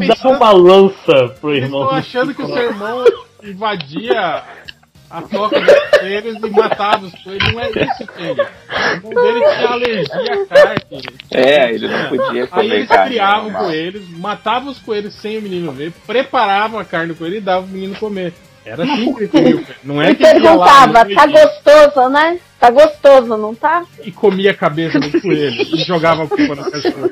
Ele 0.00 0.14
tá 0.14 0.28
uma 0.28 0.52
lança 0.52 1.34
pro 1.40 1.54
irmão. 1.54 1.82
estão 1.82 1.98
achando 1.98 2.34
que 2.34 2.42
o 2.42 2.46
seu 2.46 2.62
irmão 2.62 3.04
invadia 3.50 4.42
a 5.10 5.22
toca 5.22 5.58
dos 5.60 5.74
coelhos 5.98 6.36
e 6.36 6.50
matava 6.50 7.06
os 7.06 7.14
coelhos. 7.22 7.52
Não 7.52 7.60
é 7.60 7.68
isso, 7.70 8.06
Kenny. 8.14 8.40
O 9.02 9.08
irmão 9.08 9.24
dele 9.24 9.40
tinha 9.40 9.68
alergia 9.68 10.34
à 10.34 10.46
carne. 10.54 11.02
É, 11.30 11.70
ele 11.72 11.88
não 11.88 12.08
podia 12.10 12.42
Aí 12.42 12.46
comer 12.48 12.74
eles 12.74 12.88
carne. 12.88 13.10
criavam 13.10 13.52
coelhos, 13.52 14.10
matavam 14.18 14.70
os 14.70 14.78
coelhos 14.78 15.14
sem 15.14 15.38
o 15.38 15.42
menino 15.42 15.72
ver, 15.72 15.92
preparavam 16.06 16.78
a 16.78 16.84
carne 16.84 17.08
do 17.08 17.14
coelho 17.16 17.36
e 17.36 17.40
davam 17.40 17.64
o 17.68 17.72
menino 17.72 17.94
comer. 17.96 18.34
Era 18.66 18.82
assim 18.84 19.14
que 19.14 19.20
ele 19.22 19.28
comia 19.28 19.56
o 19.56 19.62
coelho. 19.64 19.76
Não 19.82 20.02
é 20.02 20.10
E 20.10 20.14
que 20.14 20.22
perguntava, 20.24 21.06
tá 21.06 21.26
gostoso, 21.26 22.08
né? 22.10 22.38
Tá 22.60 22.70
gostoso, 22.70 23.36
não 23.36 23.54
tá? 23.54 23.84
e 24.04 24.10
comia 24.12 24.50
a 24.50 24.54
cabeça 24.54 24.98
do 25.00 25.20
coelho 25.22 25.62
e 25.74 25.84
jogava 25.84 26.24
a 26.24 26.26
culpa 26.28 26.54
no 26.54 26.70
cachorro. 26.70 27.10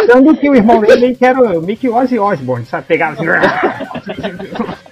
Achando 0.00 0.36
que 0.36 0.48
o 0.48 0.54
irmão 0.54 0.80
dele 0.80 1.16
que 1.16 1.24
era 1.24 1.40
o- 1.40 1.66
que 1.76 1.88
Ozzy 1.88 2.18
Osbourne, 2.18 2.66
sabe? 2.66 2.86
Pegava 2.86 3.14
assim. 3.14 3.24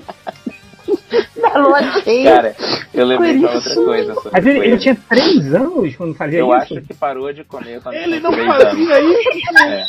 Cara, 1.41 2.55
eu 2.93 3.05
lembrei 3.05 3.37
de 3.37 3.45
outra 3.45 3.75
coisa. 3.75 4.13
sobre 4.13 4.29
Mas 4.33 4.45
ele, 4.45 4.59
ele 4.59 4.77
tinha 4.77 4.97
três 5.09 5.53
anos 5.53 5.95
quando 5.95 6.13
fazia 6.15 6.39
Eu 6.39 6.47
isso? 6.47 6.55
acho 6.55 6.81
que 6.81 6.93
parou 6.93 7.31
de 7.33 7.43
comer 7.43 7.81
quando 7.81 7.95
Ele 7.95 8.19
tinha 8.19 8.21
não 8.21 8.31
fazia 8.53 8.95
anos. 8.95 9.11
isso, 9.19 9.57
É. 9.65 9.85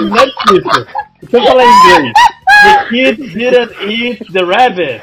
Não 0.00 0.16
é 0.16 0.26
difícil. 0.26 0.86
Deixa 1.22 1.36
eu 1.36 1.44
falar 1.46 1.64
em 1.64 1.68
inglês. 1.68 2.12
The 2.62 2.84
kid 2.90 3.34
didn't 3.34 3.74
eat 3.86 4.32
the 4.32 4.44
rabbit. 4.44 5.00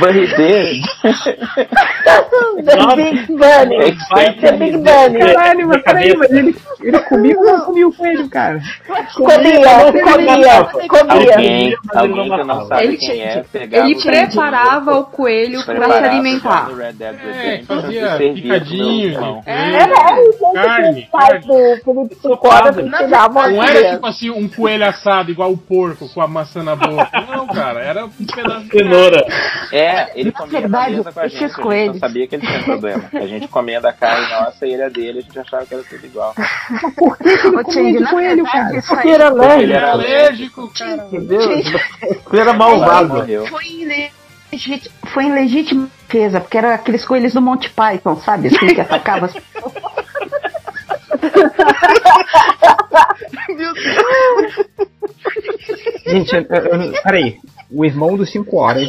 But 0.00 0.14
he 0.14 0.26
did. 0.36 0.82
The 2.64 2.96
Big 2.96 3.26
Bunny. 3.26 3.96
The 4.40 4.52
Big 4.52 4.76
Bunny. 4.78 5.18
Caralho, 5.34 5.68
mas 5.68 5.82
peraí, 5.82 6.16
mas 6.16 6.30
ele, 6.30 6.56
ele 6.80 6.98
comia 7.00 7.36
ou 7.36 7.44
não 7.44 7.60
comia 7.60 7.88
o 7.88 7.92
coelho, 7.92 8.28
cara? 8.28 8.60
Comia, 9.14 9.92
comia, 10.02 10.64
comia. 10.88 11.32
Alguém, 11.34 11.76
alguém 11.94 12.30
que 12.30 12.44
não 12.44 12.66
sabe 12.66 12.84
Ele 12.84 12.96
quem 12.96 13.10
tinha- 13.10 13.24
é, 13.24 13.44
Ele 13.62 13.94
o 13.94 14.02
preparava 14.02 14.98
o 14.98 15.04
coelho 15.04 15.64
pra 15.64 15.86
se 15.86 15.92
alimentar. 16.04 16.68
no 16.68 16.76
Red 16.76 16.92
Dead 16.92 17.14
É, 17.24 17.62
fazia 17.64 18.22
e 18.22 18.34
picadinho. 18.42 19.12
pro 19.12 19.20
meu 19.22 19.30
irmão. 19.30 19.42
É, 19.46 19.86
Carne, 20.54 21.08
O 21.08 21.10
pai 21.10 21.40
do 21.40 21.82
Felipe 21.84 22.16
que 22.16 22.28
uma 22.28 23.48
Não 23.48 23.62
era 23.62 23.90
tipo 23.94 24.06
assim 24.06 24.30
um 24.30 24.48
coelho 24.48 24.86
assado 24.86 25.30
igual 25.30 25.50
o 25.52 25.56
porco 25.56 26.08
com 26.08 26.20
a 26.20 26.28
maçã 26.28 26.62
na 26.62 26.76
boca. 26.76 27.10
Não, 27.28 27.46
cara, 27.46 27.80
era 27.80 28.04
um 28.06 28.10
pedaço 28.10 28.64
de 28.64 28.70
Cenoura. 28.70 29.26
É, 29.72 30.20
ele 30.20 30.32
comia 30.32 30.60
verdade, 30.60 30.90
na 30.92 30.96
mesa 30.98 31.12
com 31.12 31.20
a 31.20 31.26
esses 31.26 31.38
gente, 31.38 31.44
a 31.44 31.48
gente 31.54 31.62
coelhos. 31.62 31.92
não 31.94 32.00
sabia 32.00 32.26
que 32.26 32.34
ele 32.36 32.46
tinha 32.46 32.62
problema. 32.62 33.04
A 33.12 33.26
gente 33.26 33.48
comia 33.48 33.80
da 33.80 33.92
carne 33.92 34.28
nossa 34.30 34.66
e 34.66 34.72
ele 34.72 34.82
a 34.82 34.88
dele, 34.88 35.18
a 35.18 35.22
gente 35.22 35.38
achava 35.38 35.66
que 35.66 35.74
era 35.74 35.82
tudo 35.82 36.04
igual. 36.06 36.34
Ô, 37.00 37.64
Tindy, 37.64 38.00
na 38.00 38.10
coelho, 38.10 38.44
verdade, 38.44 38.52
cara? 38.52 38.76
isso 38.78 38.94
aí 38.94 39.00
Ele 39.00 39.12
Ele 39.62 39.72
era 39.72 39.86
era 39.86 39.92
alérgico, 39.92 40.72
cara. 40.76 41.08
Ele 41.12 42.40
era 42.40 42.52
malvado. 42.52 43.08
morreu. 43.14 43.45
Foi 43.48 43.64
em, 43.66 43.84
legítima, 44.52 44.94
foi 45.12 45.24
em 45.24 45.32
legítima 45.32 45.90
defesa, 46.06 46.40
porque 46.40 46.58
era 46.58 46.74
aqueles 46.74 47.04
coelhos 47.04 47.32
do 47.32 47.42
Monty 47.42 47.70
Python, 47.70 48.16
sabe? 48.16 48.48
Assim, 48.48 48.74
que 48.74 48.80
atacavam 48.80 49.26
as 49.26 49.34
pessoas. 49.34 49.72
Gente, 56.06 56.34
eu, 56.34 56.42
eu, 56.48 56.82
eu- 56.82 57.02
peraí. 57.02 57.36
O 57.68 57.84
irmão 57.84 58.16
dos 58.16 58.30
5 58.30 58.56
horas, 58.58 58.88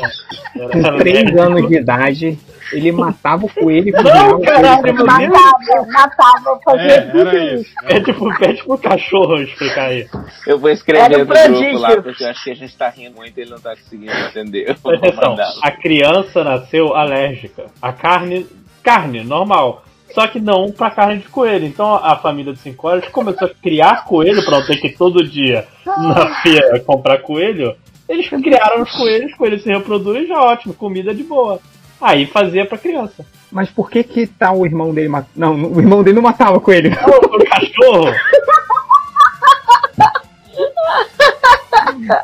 com 0.53 0.97
3 0.99 1.35
anos 1.35 1.67
de 1.67 1.77
idade, 1.77 2.37
ele 2.71 2.91
matava 2.91 3.47
o 3.47 3.49
coelho 3.49 3.89
e 3.89 3.91
cozinhava 3.91 4.35
o 4.35 4.39
coelho. 4.39 5.05
Matava, 5.05 5.87
matava, 5.91 6.59
fazia 6.63 6.91
É, 6.91 7.01
tudo 7.01 7.37
isso. 7.37 7.55
isso. 7.61 7.73
Pede 7.87 8.13
pro, 8.13 8.37
pede 8.37 8.63
pro 8.63 8.77
cachorro 8.77 9.41
explicar 9.41 9.91
isso. 9.95 10.11
Eu 10.45 10.59
vou 10.59 10.69
escrever 10.69 11.17
no 11.17 11.25
grupo 11.25 11.77
lá, 11.79 11.99
porque 12.03 12.23
eu 12.23 12.29
acho 12.29 12.43
que 12.43 12.51
a 12.51 12.55
gente 12.55 12.77
tá 12.77 12.89
rindo 12.89 13.15
muito 13.15 13.35
e 13.35 13.41
ele 13.41 13.49
não 13.49 13.59
tá 13.59 13.71
conseguindo 13.75 14.11
entender. 14.11 14.69
Eu 14.69 14.75
vou 14.75 14.99
Presta 14.99 15.21
atenção, 15.25 15.59
a 15.63 15.71
criança 15.71 16.43
nasceu 16.43 16.95
alérgica. 16.95 17.65
A 17.81 17.91
carne, 17.91 18.45
carne, 18.83 19.23
normal. 19.23 19.83
Só 20.17 20.25
que 20.25 20.39
não 20.39 20.71
pra 20.71 20.89
carne 20.89 21.19
de 21.19 21.27
coelho. 21.27 21.67
Então 21.67 21.93
a 21.93 22.15
família 22.15 22.51
de 22.51 22.57
5 22.57 22.87
horas 22.87 23.07
começou 23.09 23.47
a 23.47 23.51
criar 23.53 24.03
coelho 24.03 24.43
pra 24.43 24.59
não 24.59 24.65
ter 24.65 24.77
que 24.77 24.87
ir 24.87 24.97
todo 24.97 25.23
dia 25.23 25.67
na 25.85 26.41
feira 26.41 26.79
comprar 26.79 27.19
coelho. 27.19 27.75
Eles 28.09 28.27
criaram 28.27 28.81
os 28.81 28.89
coelhos, 28.89 29.29
os 29.29 29.37
coelhos 29.37 29.61
se 29.61 29.69
reproduzem, 29.69 30.25
já 30.25 30.41
ótimo, 30.41 30.73
comida 30.73 31.13
de 31.13 31.21
boa. 31.21 31.59
Aí 32.01 32.25
fazia 32.25 32.65
pra 32.65 32.79
criança. 32.79 33.23
Mas 33.51 33.69
por 33.69 33.91
que 33.91 34.03
que 34.03 34.25
tá 34.25 34.51
o 34.51 34.65
irmão 34.65 34.91
dele 34.91 35.07
matando? 35.07 35.33
Não, 35.35 35.53
o 35.53 35.79
irmão 35.79 36.01
dele 36.01 36.15
não 36.15 36.23
matava 36.23 36.57
o 36.57 36.61
coelho. 36.61 36.97
O, 37.05 37.35
o 37.35 37.45
cachorro, 37.45 38.09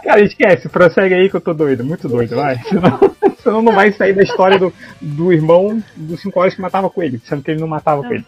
Cara, 0.04 0.22
esquece, 0.22 0.70
prossegue 0.70 1.14
aí 1.14 1.30
que 1.30 1.36
eu 1.36 1.42
tô 1.42 1.54
doido, 1.54 1.84
muito 1.84 2.08
doido, 2.08 2.36
vai. 2.36 2.58
Senão, 2.70 3.00
senão 3.42 3.62
não 3.62 3.74
vai 3.74 3.92
sair 3.92 4.14
da 4.14 4.24
história 4.24 4.58
do, 4.58 4.74
do 5.02 5.34
irmão 5.34 5.82
dos 5.96 6.22
5 6.22 6.40
horas 6.40 6.56
que 6.56 6.62
matava 6.62 6.90
coelho, 6.90 7.22
sendo 7.26 7.44
que 7.44 7.52
ele 7.52 7.60
não 7.62 7.68
matava 7.68 8.02
coelho. 8.04 8.26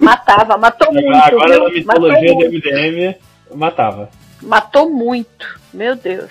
Matava, 0.00 0.56
matou 0.56 0.92
muito. 0.92 1.14
agora 1.14 1.58
na 1.58 1.64
viu? 1.66 1.74
mitologia 1.74 2.34
matou, 2.34 2.50
do 2.50 2.56
MDM, 2.56 3.14
matava. 3.54 4.10
matou 4.42 4.90
muito. 4.90 5.58
Meu 5.72 5.96
Deus. 5.96 6.30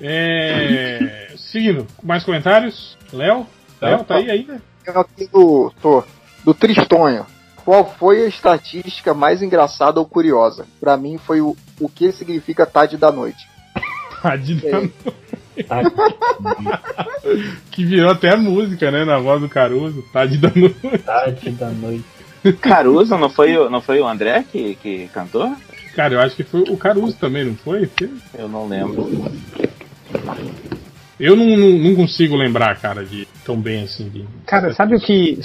É, 0.00 1.32
seguindo, 1.36 1.86
mais 2.02 2.24
comentários? 2.24 2.98
Léo? 3.12 3.46
Léo, 3.80 4.04
tá 4.04 4.16
aí 4.16 4.30
ainda? 4.30 4.60
Eu 4.84 5.00
aqui 5.00 5.26
do, 5.28 5.72
tô, 5.80 6.04
do 6.44 6.52
Tristonho. 6.52 7.26
Qual 7.64 7.86
foi 7.98 8.24
a 8.24 8.28
estatística 8.28 9.14
mais 9.14 9.40
engraçada 9.40 9.98
ou 9.98 10.06
curiosa? 10.06 10.66
Pra 10.78 10.96
mim 10.96 11.16
foi 11.16 11.40
o, 11.40 11.56
o 11.80 11.88
que 11.88 12.12
significa 12.12 12.64
tarde 12.66 12.96
da 12.96 13.10
noite. 13.12 13.48
Tarde 14.22 14.54
da 14.54 14.70
noite. 14.78 14.94
que 17.70 17.84
virou 17.84 18.10
até 18.10 18.36
música, 18.36 18.90
né? 18.90 19.04
Na 19.04 19.18
voz 19.18 19.40
do 19.40 19.48
Caruso. 19.48 20.02
Tarde 20.12 20.38
da 20.38 20.50
noite. 20.54 20.98
Tarde 21.04 21.50
da 21.50 21.70
noite. 21.70 22.04
Caruso, 22.60 23.16
não 23.16 23.30
foi, 23.30 23.56
o- 23.56 23.70
não 23.70 23.80
foi 23.80 24.00
o 24.00 24.06
André 24.06 24.44
que, 24.50 24.74
que 24.76 25.08
cantou? 25.08 25.54
Cara, 25.94 26.14
eu 26.14 26.20
acho 26.20 26.36
que 26.36 26.42
foi 26.44 26.62
o 26.62 26.76
Caruso 26.76 27.16
também, 27.16 27.44
não 27.44 27.54
foi? 27.54 27.88
Eu 28.36 28.48
não 28.48 28.66
lembro. 28.68 29.08
Eu 31.18 31.36
não, 31.36 31.46
não, 31.46 31.70
não 31.70 31.94
consigo 31.94 32.34
lembrar, 32.34 32.76
cara, 32.80 33.04
de 33.04 33.26
tão 33.44 33.56
bem 33.56 33.84
assim. 33.84 34.08
De... 34.08 34.24
Cara, 34.46 34.72
sabe 34.74 34.96
o 34.96 35.00
que. 35.00 35.38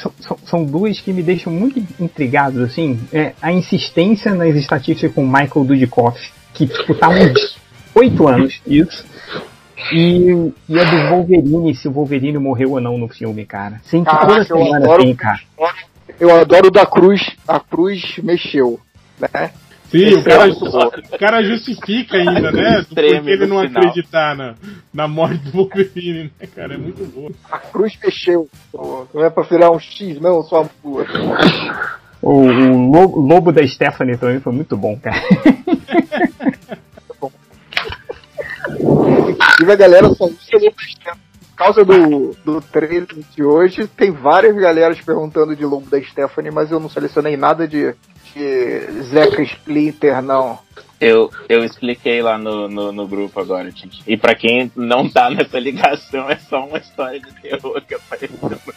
São, 0.45 0.65
duas 0.65 0.99
que 0.99 1.13
me 1.13 1.21
deixam 1.21 1.53
muito 1.53 1.79
intrigados, 1.99 2.59
assim. 2.61 2.99
É 3.13 3.33
a 3.41 3.51
insistência 3.51 4.33
nas 4.33 4.55
estatísticas 4.55 5.13
com 5.13 5.23
o 5.23 5.27
Michael 5.27 5.65
Dudikoff, 5.65 6.31
que 6.53 6.65
tipo, 6.65 6.95
tá 6.95 7.09
uns 7.09 7.57
8 7.93 8.27
anos, 8.27 8.61
isso. 8.65 9.05
E, 9.93 10.51
e 10.67 10.79
a 10.79 10.83
do 10.83 11.09
Wolverine, 11.09 11.75
se 11.75 11.87
o 11.87 11.91
Wolverine 11.91 12.37
morreu 12.37 12.71
ou 12.71 12.81
não 12.81 12.97
no 12.97 13.07
filme, 13.07 13.45
cara. 13.45 13.79
Sempre 13.83 14.11
Caraca, 14.11 14.27
toda 14.27 14.43
semana 14.43 14.77
adoro- 14.77 15.03
tem, 15.03 15.15
cara. 15.15 15.39
Eu 16.19 16.35
adoro 16.35 16.67
o 16.67 16.71
da 16.71 16.85
Cruz. 16.85 17.21
A 17.47 17.59
Cruz 17.59 18.17
mexeu, 18.21 18.79
né? 19.19 19.51
Sim, 19.89 20.13
o 20.13 20.23
cara, 20.23 20.47
é 20.47 20.51
o 20.51 21.19
cara 21.19 21.43
justifica 21.43 22.17
ainda, 22.17 22.51
né? 22.51 22.85
Porquê 22.89 23.01
ele 23.01 23.47
não 23.47 23.61
final. 23.61 23.83
acreditar 23.83 24.35
na, 24.35 24.53
na 24.93 25.07
morte 25.07 25.37
do 25.45 25.51
Wolverine, 25.51 26.31
né, 26.39 26.47
cara? 26.55 26.75
É 26.75 26.77
muito 26.77 27.03
bom. 27.05 27.29
A 27.51 27.57
Cruz 27.57 27.97
mexeu. 28.03 28.47
Pô, 28.71 29.07
Não 29.13 29.25
é 29.25 29.29
pra 29.31 29.43
virar 29.43 29.71
um 29.71 29.79
X, 29.79 30.21
não, 30.21 30.43
só 30.43 30.61
uma 30.61 30.69
rua. 30.83 31.05
O, 32.21 32.31
o 32.31 32.91
lobo, 32.91 33.19
lobo 33.19 33.51
da 33.51 33.65
Stephanie 33.67 34.17
também 34.17 34.39
foi 34.39 34.53
muito 34.53 34.77
bom, 34.77 34.95
cara. 34.99 35.17
Inclusive 38.79 39.71
a 39.71 39.75
galera 39.75 40.09
só 40.13 40.25
usa 40.25 40.37
Lobo 40.53 40.75
da 40.75 40.87
Stephanie. 40.87 41.29
Por 41.49 41.65
causa 41.65 41.83
do, 41.83 42.35
do 42.45 42.61
trailer 42.61 43.05
de 43.35 43.43
hoje, 43.43 43.85
tem 43.87 44.11
várias 44.11 44.55
galeras 44.55 45.01
perguntando 45.01 45.53
de 45.55 45.65
Lobo 45.65 45.89
da 45.89 46.01
Stephanie, 46.01 46.51
mas 46.51 46.71
eu 46.71 46.79
não 46.79 46.87
selecionei 46.89 47.35
nada 47.35 47.67
de, 47.67 47.93
de 48.33 49.01
Zeca 49.03 49.41
Splinter, 49.41 50.21
não. 50.21 50.59
Eu, 50.99 51.31
eu 51.47 51.63
expliquei 51.63 52.21
lá 52.21 52.37
no, 52.37 52.67
no, 52.67 52.91
no 52.91 53.07
grupo 53.07 53.39
agora, 53.39 53.71
gente. 53.71 54.03
E 54.05 54.17
pra 54.17 54.35
quem 54.35 54.69
não 54.75 55.07
tá 55.07 55.29
nessa 55.29 55.57
ligação, 55.57 56.29
é 56.29 56.37
só 56.37 56.65
uma 56.65 56.77
história 56.77 57.19
de 57.19 57.31
terror 57.41 57.81
que 57.87 57.95
apareceu 57.95 58.37
no 58.41 58.49
grupo. 58.49 58.73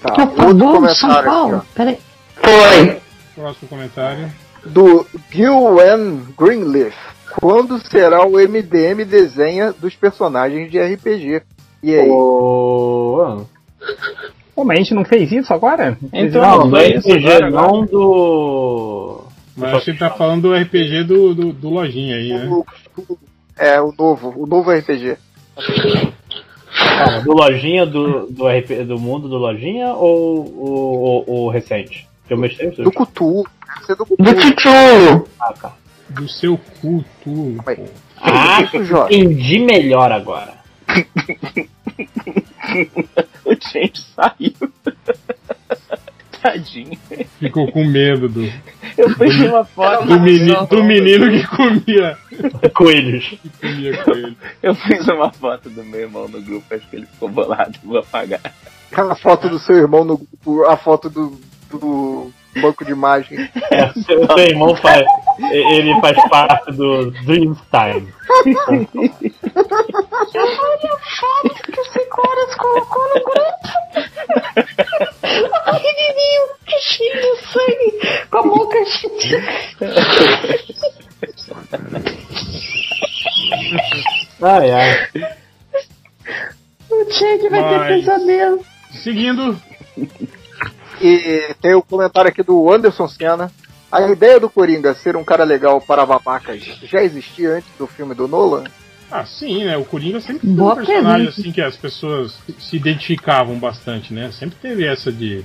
Tá, 0.00 0.14
Que 0.14 0.20
outro 0.20 0.44
acabou 0.44 0.58
São 0.58 0.72
comentário 0.72 1.30
aqui, 1.30 1.54
ó. 1.54 1.60
Peraí. 1.74 1.98
Foi. 2.34 3.00
Próximo 3.34 3.68
comentário. 3.68 4.32
Do 4.64 5.06
Gil 5.30 5.80
N. 5.80 6.22
Greenleaf. 6.38 6.94
Quando 7.38 7.78
será 7.88 8.26
o 8.26 8.32
MDM 8.32 9.04
desenha 9.04 9.72
dos 9.72 9.94
personagens 9.94 10.70
de 10.70 10.78
RPG? 10.78 11.42
E 11.82 11.94
aí? 11.94 12.08
Ô, 12.10 13.46
Pô, 14.54 14.64
mas 14.64 14.78
a 14.78 14.82
gente 14.82 14.94
não 14.94 15.04
fez 15.04 15.32
isso 15.32 15.52
agora? 15.54 15.96
Então, 16.12 16.42
Não, 16.42 16.50
não, 16.58 16.64
do 16.64 16.70
mas- 16.70 17.04
RPG, 17.04 17.50
não 17.50 17.84
do. 17.86 19.24
Mas 19.56 19.74
acho 19.74 19.84
que 19.84 19.90
ele 19.92 19.98
tá 19.98 20.10
falando 20.10 20.42
do 20.42 20.54
RPG 20.54 21.04
do, 21.04 21.34
do, 21.34 21.52
do 21.52 21.68
Lojinha 21.70 22.16
aí, 22.16 22.32
né? 22.32 22.46
O- 22.48 22.64
o- 23.08 23.18
É, 23.58 23.80
o 23.80 23.92
novo, 23.98 24.32
o 24.36 24.46
novo 24.46 24.70
RPG. 24.70 25.16
Calma, 26.98 27.20
do 27.22 27.32
Lojinha 27.32 27.84
do, 27.86 28.26
do, 28.30 28.46
RP, 28.48 28.84
do 28.86 28.98
mundo 28.98 29.28
do 29.28 29.36
Lojinha 29.36 29.92
ou 29.94 30.44
o, 30.46 31.24
o, 31.26 31.44
o 31.46 31.50
recente? 31.50 32.06
Que 32.26 32.34
eu 32.34 32.38
mexi 32.38 32.64
Do 32.70 32.92
Cutu. 32.92 33.44
Deve 33.66 33.86
ser 33.86 33.96
do 33.96 34.06
Cutu. 34.06 34.22
Do 34.22 34.40
Chuchu. 34.40 35.26
Ah, 35.40 35.52
tá. 35.60 35.72
do 36.10 36.28
seu 36.28 36.58
cu, 36.80 37.04
tu. 37.24 37.56
pô. 37.64 37.84
Ah, 38.22 38.60
entendi 38.62 39.58
melhor 39.58 40.12
agora. 40.12 40.54
Change 43.70 44.00
saiu. 44.14 44.52
Tadinho. 46.42 46.98
Ficou 47.38 47.70
com 47.70 47.84
medo 47.84 48.26
do, 48.28 48.44
Eu 48.96 49.10
fiz 49.10 49.36
uma 49.40 49.62
foto. 49.64 50.06
do, 50.06 50.18
meni- 50.20 50.66
do 50.70 50.82
menino 50.84 51.30
que 51.30 51.46
comia. 51.46 52.16
Coelhos. 52.74 53.28
Que 53.28 53.50
comia 53.60 54.02
coelho. 54.04 54.36
Eu 54.62 54.74
fiz 54.74 55.06
uma 55.08 55.30
foto 55.32 55.68
do 55.68 55.84
meu 55.84 56.00
irmão 56.00 56.26
no 56.28 56.40
grupo, 56.40 56.74
acho 56.74 56.88
que 56.88 56.96
ele 56.96 57.06
ficou 57.06 57.28
bolado, 57.28 57.78
vou 57.84 57.98
apagar. 57.98 58.40
Aquela 58.90 59.14
foto 59.14 59.50
do 59.50 59.58
seu 59.58 59.76
irmão 59.76 60.02
no 60.02 60.16
grupo, 60.16 60.64
a 60.64 60.76
foto 60.78 61.10
do, 61.10 61.38
do 61.70 62.32
banco 62.60 62.84
de 62.84 62.92
imagem. 62.92 63.48
É, 63.70 63.88
seu, 64.02 64.26
seu 64.26 64.38
irmão 64.38 64.74
faz. 64.76 65.04
Ele 65.52 65.98
faz 66.00 66.16
parte 66.28 66.72
do 66.72 67.10
Dreamtime. 67.10 68.12
Olha 70.34 70.92
a 70.92 70.98
foto 71.20 71.62
que 71.62 71.80
o 71.80 71.84
Secoras 71.92 72.54
colocou 72.56 73.02
no 73.08 73.22
grupo. 73.24 73.70
O 75.66 75.72
menininho 75.72 76.42
cheio 76.80 77.14
de 77.14 77.32
sangue, 77.52 77.90
com 78.30 78.38
a 78.38 78.42
boca 78.42 78.78
cheia. 78.86 79.42
Ai, 84.42 84.70
ai. 84.70 85.08
O 86.90 87.10
Change 87.12 87.48
vai 87.48 87.62
ter 87.68 87.78
Mas- 87.78 87.88
pesadelo. 87.88 88.64
Seguindo, 88.90 89.60
E 91.00 91.54
tem 91.60 91.74
o 91.74 91.82
comentário 91.82 92.28
aqui 92.30 92.42
do 92.42 92.70
Anderson 92.72 93.08
Senna. 93.08 93.50
A 93.90 94.02
ideia 94.10 94.38
do 94.38 94.48
Coringa 94.48 94.94
ser 94.94 95.16
um 95.16 95.24
cara 95.24 95.42
legal 95.42 95.80
para 95.80 96.06
babacas 96.06 96.62
já 96.84 97.02
existia 97.02 97.54
antes 97.56 97.68
do 97.78 97.86
filme 97.86 98.14
do 98.14 98.28
Nolan? 98.28 98.64
ah, 99.10 99.24
sim, 99.24 99.64
né? 99.64 99.76
O 99.76 99.84
Coringa 99.84 100.20
sempre 100.20 100.46
foi 100.46 100.56
Boa 100.56 100.72
um 100.74 100.76
personagem 100.76 101.10
pergunta. 101.26 101.40
assim 101.40 101.50
que 101.52 101.60
as 101.60 101.76
pessoas 101.76 102.38
se 102.60 102.76
identificavam 102.76 103.58
bastante, 103.58 104.14
né? 104.14 104.30
Sempre 104.30 104.56
teve 104.62 104.86
essa 104.86 105.10
de. 105.10 105.44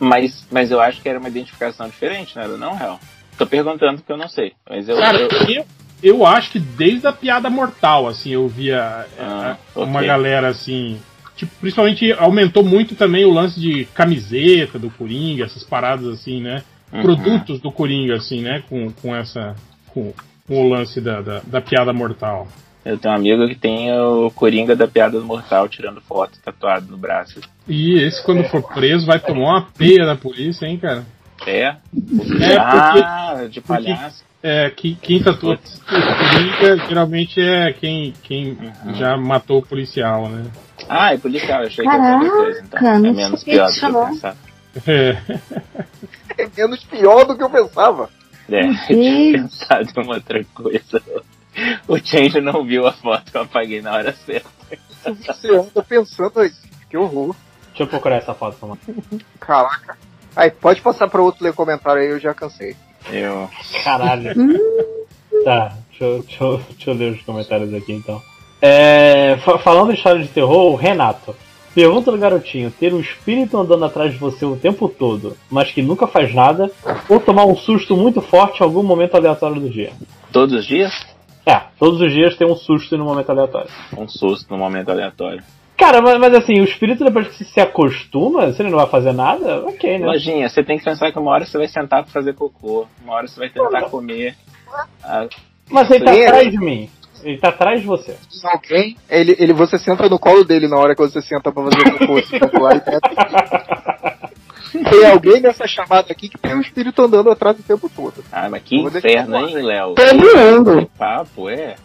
Mas, 0.00 0.44
mas 0.50 0.72
eu 0.72 0.80
acho 0.80 1.00
que 1.00 1.08
era 1.08 1.20
uma 1.20 1.28
identificação 1.28 1.88
diferente, 1.88 2.36
né? 2.36 2.48
Não, 2.48 2.74
Real? 2.76 2.98
Tô 3.38 3.46
perguntando 3.46 3.98
porque 3.98 4.12
eu 4.12 4.16
não 4.16 4.28
sei. 4.28 4.52
Mas 4.68 4.88
eu. 4.88 4.96
Cara, 4.96 5.16
eu- 5.20 5.28
eu, 5.48 5.64
eu 6.02 6.26
acho 6.26 6.50
que 6.50 6.58
desde 6.58 7.06
a 7.06 7.12
piada 7.12 7.48
mortal, 7.48 8.08
assim, 8.08 8.30
eu 8.30 8.48
via 8.48 9.06
é, 9.16 9.22
Ah, 9.22 9.56
uma 9.76 9.98
ok. 9.98 10.08
galera 10.08 10.48
assim. 10.48 11.00
Tipo, 11.36 11.52
principalmente 11.60 12.12
aumentou 12.12 12.64
muito 12.64 12.94
também 12.94 13.24
o 13.24 13.32
lance 13.32 13.58
de 13.60 13.84
camiseta 13.86 14.78
do 14.78 14.90
Coringa, 14.90 15.44
essas 15.44 15.64
paradas 15.64 16.06
assim, 16.06 16.40
né? 16.40 16.62
Uhum. 16.92 17.02
Produtos 17.02 17.60
do 17.60 17.72
Coringa, 17.72 18.14
assim, 18.16 18.40
né? 18.40 18.62
Com, 18.68 18.90
com 18.92 19.14
essa. 19.14 19.54
Com, 19.88 20.12
com 20.46 20.64
o 20.66 20.68
lance 20.68 21.00
da, 21.00 21.20
da, 21.20 21.40
da 21.44 21.60
piada 21.60 21.92
mortal. 21.92 22.46
Eu 22.84 22.98
tenho 22.98 23.14
um 23.14 23.16
amigo 23.16 23.48
que 23.48 23.54
tem 23.54 23.90
o 23.98 24.30
Coringa 24.30 24.76
da 24.76 24.86
Piada 24.86 25.18
Mortal 25.18 25.66
tirando 25.70 26.02
foto 26.02 26.38
tatuado 26.44 26.86
no 26.90 26.98
braço. 26.98 27.40
E 27.66 27.94
esse, 27.98 28.22
quando 28.22 28.44
for 28.44 28.62
preso, 28.62 29.06
vai 29.06 29.18
tomar 29.18 29.40
uma 29.40 29.62
peia 29.62 30.04
da 30.04 30.14
polícia, 30.14 30.66
hein, 30.66 30.76
cara? 30.76 31.02
É? 31.46 31.60
É, 31.62 31.76
porque- 31.90 32.54
ah, 32.58 33.46
de 33.50 33.60
palhaço. 33.62 34.22
É, 34.46 34.68
quem, 34.68 34.92
o 34.92 35.38
Coringa 35.38 36.76
geralmente 36.86 37.40
é 37.40 37.72
quem, 37.72 38.12
quem 38.22 38.58
já 38.92 39.16
matou 39.16 39.60
o 39.60 39.66
policial, 39.66 40.28
né? 40.28 40.44
Ah, 40.86 41.14
é 41.14 41.16
policial, 41.16 41.62
eu 41.62 41.68
achei 41.68 41.82
que 41.82 41.90
era 41.90 42.18
coisa, 42.18 42.60
então. 42.60 42.78
Caraca, 42.78 42.96
É 42.96 42.98
não 42.98 43.14
menos 43.14 43.42
pior 43.42 43.66
do 43.66 43.72
que 43.72 43.86
eu 43.86 44.06
pensava. 44.06 44.36
É. 44.86 45.16
É 46.36 46.50
menos 46.56 46.84
pior 46.84 47.24
do 47.24 47.36
que 47.36 47.42
eu 47.42 47.48
pensava. 47.48 48.10
É, 48.50 48.66
eu 48.66 48.74
tinha 48.86 49.32
pensado 49.32 49.88
em 49.96 50.02
uma 50.02 50.14
outra 50.16 50.44
coisa. 50.52 51.02
O 51.86 51.96
Change 51.96 52.40
não 52.40 52.64
viu 52.64 52.86
a 52.86 52.92
foto 52.92 53.30
que 53.30 53.36
eu 53.38 53.42
apaguei 53.42 53.80
na 53.80 53.92
hora 53.92 54.12
certa. 54.12 54.50
Você 55.26 55.54
anda 55.54 55.82
pensando 55.82 56.40
aí, 56.40 56.50
que 56.90 56.96
horror. 56.98 57.34
Deixa 57.68 57.84
eu 57.84 57.86
procurar 57.86 58.16
essa 58.16 58.34
foto, 58.34 58.58
Samuel. 58.58 58.78
Caraca. 59.40 59.96
Aí, 60.34 60.50
pode 60.50 60.82
passar 60.82 61.08
para 61.08 61.22
outro 61.22 61.44
ler 61.44 61.54
comentário 61.54 62.02
aí, 62.02 62.08
eu 62.08 62.18
já 62.18 62.34
cansei. 62.34 62.76
Eu. 63.12 63.48
Caralho. 63.82 64.32
tá, 65.44 65.72
deixa 65.90 66.04
eu, 66.04 66.22
deixa, 66.22 66.44
eu, 66.44 66.60
deixa 66.70 66.90
eu 66.90 66.94
ler 66.94 67.12
os 67.12 67.22
comentários 67.22 67.72
aqui 67.74 67.92
então. 67.92 68.20
É, 68.60 69.36
fa- 69.44 69.58
falando 69.58 69.90
em 69.90 69.94
história 69.94 70.22
de 70.22 70.28
terror, 70.28 70.72
o 70.72 70.76
Renato. 70.76 71.34
Pergunta 71.74 72.10
do 72.12 72.18
garotinho: 72.18 72.70
ter 72.70 72.94
um 72.94 73.00
espírito 73.00 73.58
andando 73.58 73.84
atrás 73.84 74.12
de 74.12 74.18
você 74.18 74.44
o 74.44 74.56
tempo 74.56 74.88
todo, 74.88 75.36
mas 75.50 75.70
que 75.72 75.82
nunca 75.82 76.06
faz 76.06 76.32
nada, 76.32 76.70
ou 77.08 77.18
tomar 77.20 77.44
um 77.44 77.56
susto 77.56 77.96
muito 77.96 78.20
forte 78.22 78.60
em 78.60 78.64
algum 78.64 78.82
momento 78.82 79.16
aleatório 79.16 79.60
do 79.60 79.68
dia? 79.68 79.92
Todos 80.32 80.54
os 80.54 80.66
dias? 80.66 80.92
É, 81.44 81.60
todos 81.78 82.00
os 82.00 82.12
dias 82.12 82.36
tem 82.36 82.46
um 82.46 82.56
susto 82.56 82.96
no 82.96 83.04
momento 83.04 83.28
aleatório. 83.30 83.68
Um 83.98 84.08
susto 84.08 84.46
no 84.50 84.56
momento 84.56 84.90
aleatório. 84.90 85.42
Cara, 85.76 86.00
mas, 86.00 86.18
mas 86.18 86.34
assim, 86.34 86.60
o 86.60 86.64
espírito 86.64 87.04
depois 87.04 87.28
que 87.28 87.44
se 87.44 87.60
acostuma, 87.60 88.52
se 88.52 88.62
ele 88.62 88.70
não 88.70 88.78
vai 88.78 88.86
fazer 88.86 89.12
nada, 89.12 89.64
ok, 89.66 89.98
né? 89.98 90.06
Lojinha, 90.06 90.48
você 90.48 90.62
tem 90.62 90.78
que 90.78 90.84
pensar 90.84 91.10
que 91.10 91.18
uma 91.18 91.32
hora 91.32 91.44
você 91.44 91.58
vai 91.58 91.68
sentar 91.68 92.02
pra 92.02 92.12
fazer 92.12 92.34
cocô, 92.34 92.86
uma 93.02 93.14
hora 93.14 93.26
você 93.26 93.40
vai 93.40 93.50
tentar 93.50 93.82
comer. 93.82 94.36
Ah, 95.02 95.26
Mas 95.70 95.90
ele 95.90 96.04
tá 96.04 96.12
atrás 96.12 96.50
de 96.50 96.58
mim. 96.58 96.90
Ele 97.22 97.38
tá 97.38 97.48
atrás 97.48 97.80
de 97.80 97.86
você. 97.86 98.16
Alguém, 98.44 98.96
ele, 99.08 99.34
ele, 99.38 99.52
você 99.52 99.78
senta 99.78 100.08
no 100.08 100.18
colo 100.18 100.44
dele 100.44 100.68
na 100.68 100.76
hora 100.76 100.94
que 100.94 101.00
você 101.00 101.20
senta 101.22 101.50
pra 101.50 101.64
fazer 101.64 101.98
cocô, 101.98 102.22
se 102.22 102.38
popular 102.38 102.76
e 102.76 102.80
tenta. 102.80 104.24
Tem 104.90 105.06
alguém 105.06 105.40
nessa 105.40 105.68
chamada 105.68 106.10
aqui 106.10 106.28
que 106.28 106.36
tem 106.36 106.52
um 106.52 106.60
espírito 106.60 107.00
andando 107.00 107.30
atrás 107.30 107.56
o 107.56 107.62
tempo 107.62 107.88
todo. 107.88 108.24
Ah, 108.32 108.48
mas 108.50 108.60
que 108.64 108.76
inferno, 108.76 109.48
hein, 109.48 109.62
Léo? 109.62 109.94
Todo 109.94 110.36
mundo. 110.36 110.90
Papo, 110.98 111.48
é. 111.48 111.76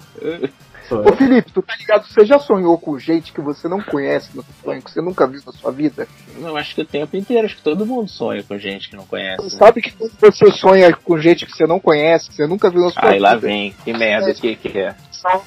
Ô. 0.95 1.13
Felipe, 1.13 1.51
tu 1.51 1.61
tá 1.61 1.75
ligado? 1.75 2.05
Você 2.07 2.25
já 2.25 2.39
sonhou 2.39 2.77
com 2.77 2.97
gente 2.97 3.31
que 3.31 3.41
você 3.41 3.67
não 3.67 3.81
conhece 3.81 4.35
no 4.35 4.43
sonho, 4.63 4.81
que 4.81 4.91
você 4.91 5.01
nunca 5.01 5.27
viu 5.27 5.41
na 5.45 5.51
sua 5.51 5.71
vida? 5.71 6.07
Eu 6.39 6.55
acho 6.57 6.75
que 6.75 6.81
o 6.81 6.85
tempo 6.85 7.15
inteiro, 7.15 7.45
acho 7.45 7.55
que 7.55 7.61
todo 7.61 7.85
mundo 7.85 8.09
sonha 8.09 8.43
com 8.43 8.57
gente 8.57 8.89
que 8.89 8.95
não 8.95 9.05
conhece. 9.05 9.43
né? 9.43 9.49
Sabe 9.49 9.81
que 9.81 9.91
quando 9.91 10.11
você 10.19 10.51
sonha 10.51 10.93
com 10.95 11.17
gente 11.19 11.45
que 11.45 11.51
você 11.51 11.65
não 11.65 11.79
conhece, 11.79 12.29
que 12.29 12.35
você 12.35 12.47
nunca 12.47 12.69
viu 12.69 12.81
na 12.83 12.89
sua 12.91 13.09
Aí 13.09 13.19
lá 13.19 13.35
vida, 13.35 13.47
vem, 13.47 13.75
que 13.83 13.93
merda, 13.93 14.33
que 14.33 14.55
que 14.55 14.77
é? 14.77 14.95
são, 15.11 15.41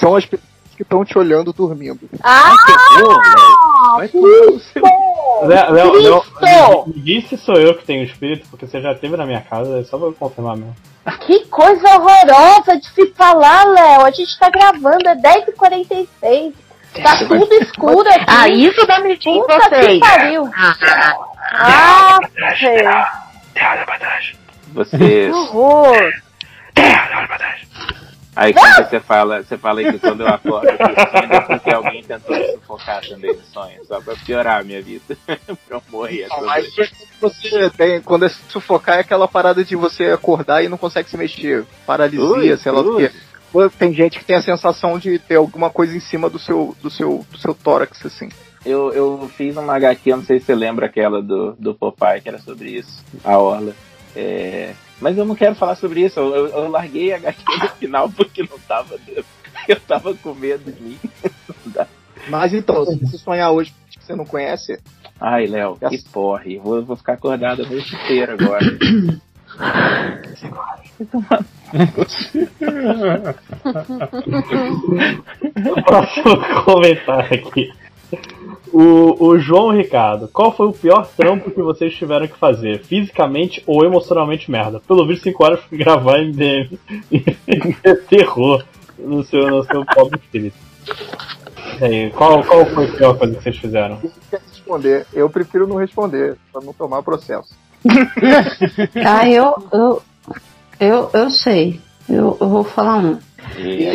são 0.00 0.16
as 0.16 0.26
pessoas 0.26 0.45
que 0.76 0.82
estão 0.82 1.04
te 1.04 1.18
olhando 1.18 1.52
dormindo. 1.52 1.98
Ah, 2.22 2.52
seu- 4.10 4.60
Léo, 5.48 5.72
Léo, 5.72 5.92
Léo, 5.92 6.20
Cristo! 6.22 6.92
ninguém 6.94 7.20
se 7.22 7.36
sou 7.36 7.54
eu 7.56 7.74
que 7.74 7.84
tenho 7.84 8.04
espírito, 8.04 8.46
porque 8.50 8.66
você 8.66 8.80
já 8.80 8.94
teve 8.94 9.16
na 9.16 9.26
minha 9.26 9.40
casa, 9.40 9.78
é 9.80 9.84
só 9.84 9.98
pra 9.98 10.08
eu 10.08 10.12
confirmar 10.14 10.56
mesmo. 10.56 10.74
que 11.26 11.44
coisa 11.46 11.86
horrorosa 11.96 12.76
de 12.78 12.86
se 12.90 13.06
falar, 13.14 13.64
Léo. 13.66 14.04
A 14.06 14.10
gente 14.10 14.38
tá 14.38 14.48
gravando, 14.50 15.08
é 15.08 15.14
10h46. 15.16 16.52
Tá 17.02 17.16
tudo 17.18 17.52
escuro 17.54 18.08
aqui. 18.08 18.24
Ah, 18.26 18.48
isso 18.48 18.86
dá 18.86 18.98
medinho 19.00 19.36
em 19.36 19.40
Puta 19.42 19.58
que 19.60 19.68
vocês. 19.68 20.00
pariu. 20.00 20.50
Ah, 21.52 22.18
velho. 22.60 23.06
Você. 24.72 24.96
Que 24.98 25.30
horror. 25.30 26.12
Aí 28.36 28.52
quando 28.52 28.88
você 28.88 29.00
fala, 29.00 29.42
você 29.42 29.56
fala 29.56 29.82
que 29.82 29.98
quando 29.98 30.20
eu 30.20 30.28
acordo, 30.28 30.68
eu 30.68 30.76
sonho 30.76 31.32
é 31.32 31.40
porque 31.40 31.70
alguém 31.70 32.02
tentou 32.02 32.36
me 32.36 32.52
sufocar 32.52 33.00
também 33.08 33.34
no 33.34 33.42
sonho, 33.44 33.82
só 33.86 33.98
pra 33.98 34.14
piorar 34.14 34.60
a 34.60 34.62
minha 34.62 34.82
vida. 34.82 35.16
pra 35.26 35.36
eu 35.70 35.82
morrer 35.90 36.28
toda 36.28 36.46
Mas 36.46 36.66
você 37.18 37.70
tem, 37.70 38.02
quando 38.02 38.26
é 38.26 38.28
sufocar, 38.28 38.98
é 38.98 39.00
aquela 39.00 39.26
parada 39.26 39.64
de 39.64 39.74
você 39.74 40.10
acordar 40.10 40.62
e 40.62 40.68
não 40.68 40.76
consegue 40.76 41.08
se 41.08 41.16
mexer. 41.16 41.64
Paralisia, 41.86 42.24
Ui, 42.24 42.56
sei 42.58 42.70
lá 42.70 42.82
o 42.82 42.96
ui. 42.96 43.08
quê. 43.08 43.14
Pô, 43.50 43.70
Tem 43.70 43.90
gente 43.94 44.18
que 44.18 44.24
tem 44.26 44.36
a 44.36 44.42
sensação 44.42 44.98
de 44.98 45.18
ter 45.18 45.36
alguma 45.36 45.70
coisa 45.70 45.96
em 45.96 46.00
cima 46.00 46.28
do 46.28 46.38
seu, 46.38 46.76
do 46.82 46.90
seu, 46.90 47.24
do 47.30 47.38
seu 47.38 47.54
tórax, 47.54 48.04
assim. 48.04 48.28
Eu, 48.66 48.92
eu 48.92 49.30
fiz 49.34 49.56
uma 49.56 49.76
HQ, 49.76 50.10
eu 50.10 50.16
não 50.18 50.24
sei 50.24 50.40
se 50.40 50.46
você 50.46 50.54
lembra 50.54 50.86
aquela 50.86 51.22
do, 51.22 51.52
do 51.52 51.74
Popeye, 51.74 52.20
que 52.20 52.28
era 52.28 52.38
sobre 52.38 52.68
isso, 52.70 53.02
a 53.24 53.38
Orla. 53.38 53.72
É, 54.14 54.74
mas 55.00 55.16
eu 55.18 55.24
não 55.24 55.34
quero 55.34 55.54
falar 55.54 55.74
sobre 55.76 56.00
isso, 56.04 56.18
eu, 56.20 56.34
eu- 56.34 56.48
eu 56.48 56.70
larguei 56.70 57.12
a 57.12 57.16
HQ 57.16 57.42
no 57.62 57.68
final 57.70 58.10
porque 58.10 58.42
não 58.42 58.58
tava 58.60 58.96
dentro. 58.98 59.24
Eu 59.68 59.80
tava 59.80 60.14
com 60.14 60.32
medo 60.32 60.70
de 60.70 60.80
mim. 60.80 60.98
Mas 62.28 62.52
então, 62.54 62.84
se 62.86 62.96
você 63.00 63.18
sonhar 63.18 63.50
hoje 63.50 63.72
que 63.90 64.04
você 64.04 64.14
não 64.14 64.24
conhece, 64.24 64.78
Ai, 65.20 65.46
Léo, 65.46 65.76
que 65.88 65.98
porre. 66.12 66.58
Vou, 66.58 66.84
vou 66.84 66.94
ficar 66.96 67.14
acordado 67.14 67.62
a 67.64 67.66
noite 67.68 67.92
inteira 67.96 68.34
agora. 68.34 68.64
Próximo 75.84 76.64
comentário 76.64 77.48
aqui. 77.48 77.72
O, 78.72 79.24
o 79.24 79.38
João 79.38 79.70
Ricardo, 79.70 80.28
qual 80.28 80.54
foi 80.54 80.66
o 80.66 80.72
pior 80.72 81.06
trampo 81.16 81.50
que 81.50 81.62
vocês 81.62 81.94
tiveram 81.94 82.26
que 82.26 82.36
fazer? 82.36 82.82
Fisicamente 82.84 83.62
ou 83.66 83.84
emocionalmente 83.84 84.50
merda? 84.50 84.80
Pelo 84.80 85.06
visto, 85.06 85.24
5 85.24 85.44
horas 85.44 85.60
pra 85.60 85.78
gravar 85.78 86.18
MDM. 86.18 86.78
é 87.84 87.94
terror 88.08 88.64
no 88.98 89.24
seu, 89.24 89.48
no 89.48 89.64
seu 89.64 89.84
pobre 89.84 90.18
espírito. 90.18 90.56
Aí, 91.80 92.10
qual, 92.10 92.42
qual 92.44 92.64
foi 92.66 92.86
a 92.86 92.92
pior 92.92 93.18
coisa 93.18 93.34
que 93.34 93.42
vocês 93.42 93.56
fizeram? 93.58 93.98
quer 94.30 94.40
responder? 94.50 95.06
Eu 95.12 95.28
prefiro 95.28 95.66
não 95.66 95.76
responder, 95.76 96.36
pra 96.52 96.60
não 96.62 96.72
tomar 96.72 97.02
processo. 97.02 97.54
Ah, 99.04 99.28
eu, 99.28 99.54
eu, 99.72 100.02
eu, 100.80 101.10
eu 101.12 101.30
sei. 101.30 101.80
Eu, 102.08 102.36
eu 102.40 102.48
vou 102.48 102.64
falar 102.64 102.98
um. 102.98 103.18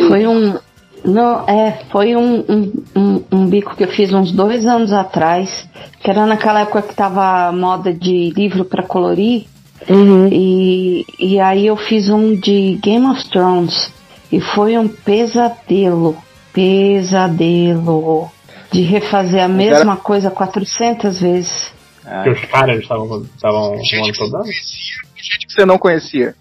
Foi 0.08 0.26
um. 0.26 0.58
Não, 1.04 1.48
é, 1.48 1.82
foi 1.90 2.14
um, 2.14 2.44
um, 2.48 2.84
um, 2.94 3.24
um 3.32 3.46
bico 3.46 3.74
que 3.74 3.84
eu 3.84 3.88
fiz 3.88 4.12
uns 4.12 4.30
dois 4.30 4.66
anos 4.66 4.92
atrás, 4.92 5.68
que 6.00 6.08
era 6.10 6.26
naquela 6.26 6.60
época 6.60 6.82
que 6.82 6.94
tava 6.94 7.48
a 7.48 7.52
moda 7.52 7.92
de 7.92 8.30
livro 8.30 8.64
pra 8.64 8.82
colorir. 8.84 9.46
E, 10.30 11.04
e 11.18 11.40
aí 11.40 11.66
eu 11.66 11.76
fiz 11.76 12.08
um 12.08 12.36
de 12.36 12.78
Game 12.80 13.06
of 13.06 13.28
Thrones. 13.30 13.92
E 14.30 14.40
foi 14.40 14.78
um 14.78 14.88
pesadelo. 14.88 16.16
Pesadelo. 16.52 18.30
De 18.70 18.82
refazer 18.82 19.42
a 19.42 19.48
mesma 19.48 19.96
coisa 19.96 20.30
400 20.30 21.20
vezes. 21.20 21.72
ah, 22.06 22.22
Que 22.22 22.30
os 22.30 22.44
caras 22.46 22.80
estavam 22.80 23.26
problema. 24.12 24.44
Gente 25.16 25.46
que 25.46 25.52
você 25.52 25.66
não 25.66 25.78
conhecia. 25.78 26.34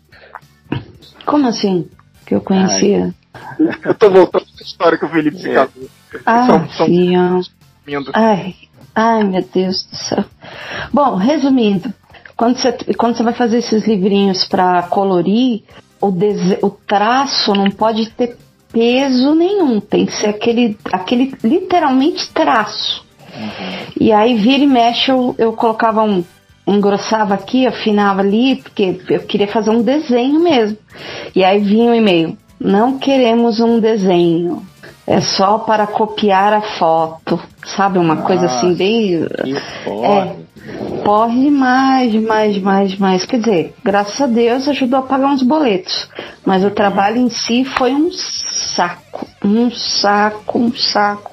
Como 1.26 1.48
assim? 1.48 1.88
Que 2.26 2.36
eu 2.36 2.42
conhecia? 2.42 3.14
Eu 3.86 3.94
tô 3.96 4.10
voltando 4.10 4.46
pra 4.56 4.66
história 4.66 4.98
que 4.98 5.06
o 5.06 5.10
Felipe 5.10 5.38
se 5.40 5.50
É. 5.50 5.54
casou. 5.54 5.90
Ah, 6.26 6.46
São- 6.46 6.70
são-. 6.88 7.42
Ai, 8.14 8.56
ai, 8.96 9.24
meu 9.24 9.46
Deus 9.54 9.84
do 9.84 9.96
céu. 9.96 10.26
Bom, 10.94 11.16
resumindo, 11.16 11.94
quando 12.36 12.58
você, 12.58 12.72
quando 12.98 13.16
você 13.18 13.24
vai 13.24 13.34
fazer 13.34 13.58
esses 13.60 13.86
livrinhos 13.88 14.46
para 14.48 14.84
colorir, 14.84 15.64
o, 16.00 16.12
dese- 16.12 16.60
o 16.62 16.70
traço 16.70 17.54
não 17.54 17.70
pode 17.72 18.10
ter 18.12 18.38
peso 18.72 19.36
nenhum, 19.36 19.80
tem 19.80 20.06
que 20.06 20.14
ser 20.14 20.28
aquele, 20.28 20.78
aquele 20.92 21.34
literalmente 21.44 22.30
traço. 22.32 23.06
E 24.00 24.12
aí 24.12 24.36
vira 24.36 24.64
e 24.64 24.68
mexe, 24.68 25.10
eu, 25.12 25.36
eu 25.38 25.54
colocava 25.54 26.04
um. 26.04 26.24
Engrossava 26.68 27.34
aqui, 27.34 27.66
afinava 27.66 28.22
ali, 28.22 28.58
porque 28.58 29.02
eu 29.10 29.22
queria 29.22 29.48
fazer 29.48 29.72
um 29.72 29.82
desenho 29.82 30.40
mesmo. 30.40 30.78
E 31.36 31.44
aí 31.44 31.60
vinha 31.60 31.92
o 31.92 31.96
e-mail. 31.96 32.38
Não 32.64 33.00
queremos 33.00 33.60
um 33.60 33.80
desenho. 33.80 34.64
É 35.08 35.20
só 35.20 35.58
para 35.58 35.88
copiar 35.88 36.54
a 36.54 36.62
foto. 36.62 37.40
Sabe, 37.66 37.98
uma 37.98 38.18
coisa 38.18 38.46
assim, 38.46 38.68
Nossa. 38.68 38.78
bem. 38.78 39.28
foda. 39.84 40.36
Porre 41.04 41.42
demais, 41.42 42.12
demais, 42.12 42.54
demais, 42.54 42.92
demais. 42.92 43.26
Quer 43.26 43.40
dizer, 43.40 43.74
graças 43.84 44.22
a 44.22 44.28
Deus 44.28 44.68
ajudou 44.68 45.00
a 45.00 45.04
pagar 45.04 45.28
uns 45.30 45.42
boletos. 45.42 46.08
Mas 46.46 46.64
o 46.64 46.70
trabalho 46.70 47.18
em 47.18 47.30
si 47.30 47.66
foi 47.66 47.92
um 47.94 48.12
saco. 48.12 49.28
Um 49.44 49.72
saco, 49.72 50.60
um 50.60 50.72
saco. 50.74 51.32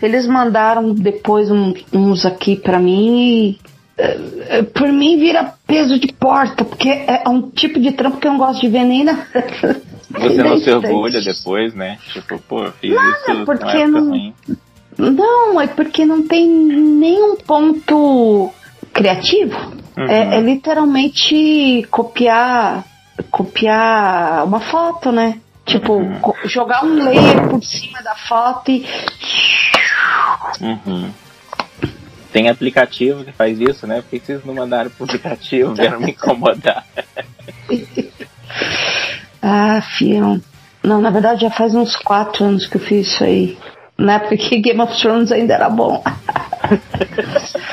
Eles 0.00 0.26
mandaram 0.26 0.94
depois 0.94 1.50
um- 1.50 1.74
uns 1.92 2.24
aqui 2.24 2.56
pra 2.56 2.78
mim 2.78 3.18
e. 3.20 3.58
eh, 3.98 4.18
eh, 4.48 4.62
Por 4.62 4.88
mim 4.88 5.18
vira 5.18 5.52
peso 5.66 5.98
de 5.98 6.10
porta, 6.14 6.64
porque 6.64 6.88
é 6.88 7.22
um 7.28 7.42
tipo 7.50 7.78
de 7.78 7.92
trampo 7.92 8.16
que 8.16 8.26
eu 8.26 8.32
não 8.32 8.38
gosto 8.38 8.62
de 8.62 8.68
ver 8.68 8.84
nem 8.84 9.04
na. 9.04 9.18
Você 10.12 10.42
não 10.42 10.58
se 10.58 10.70
orgulha 10.70 11.20
depois, 11.20 11.74
né? 11.74 11.98
Tipo, 12.12 12.38
pô, 12.40 12.70
fiz 12.80 12.94
Nada, 12.94 13.16
isso 13.32 13.44
porque 13.44 13.86
não- 13.86 14.08
ruim. 14.08 14.34
Não, 14.98 15.60
é 15.60 15.66
porque 15.66 16.04
não 16.04 16.26
tem 16.26 16.46
nenhum 16.48 17.36
ponto 17.36 18.50
criativo. 18.92 19.56
Uhum. 19.96 20.06
É, 20.08 20.36
é 20.36 20.40
literalmente 20.40 21.86
copiar 21.90 22.84
copiar 23.30 24.44
uma 24.44 24.60
foto, 24.60 25.12
né? 25.12 25.38
Tipo, 25.64 25.94
Uhum. 25.94 26.20
jogar 26.44 26.84
um 26.84 26.94
layer 27.04 27.48
por 27.48 27.62
cima 27.62 28.02
da 28.02 28.14
foto 28.16 28.70
e. 28.70 28.84
Uhum. 30.60 31.10
Tem 32.32 32.48
aplicativo 32.48 33.24
que 33.24 33.32
faz 33.32 33.60
isso, 33.60 33.86
né? 33.86 34.02
Por 34.02 34.10
que 34.10 34.18
que 34.18 34.26
vocês 34.26 34.44
não 34.44 34.54
mandaram 34.54 34.90
pro 34.90 35.04
aplicativo? 35.04 35.74
Vieram 35.74 36.00
me 36.00 36.10
incomodar. 36.12 36.84
Ah, 39.42 39.82
fião. 39.82 40.40
Não, 40.82 41.00
na 41.00 41.10
verdade 41.10 41.42
já 41.42 41.50
faz 41.50 41.74
uns 41.74 41.96
quatro 41.96 42.44
anos 42.44 42.66
que 42.66 42.76
eu 42.76 42.80
fiz 42.80 43.08
isso 43.08 43.24
aí. 43.24 43.58
Na 43.98 44.14
época 44.14 44.36
que 44.36 44.60
Game 44.60 44.80
of 44.80 45.00
Thrones 45.00 45.30
ainda 45.30 45.54
era 45.54 45.68
bom. 45.68 46.02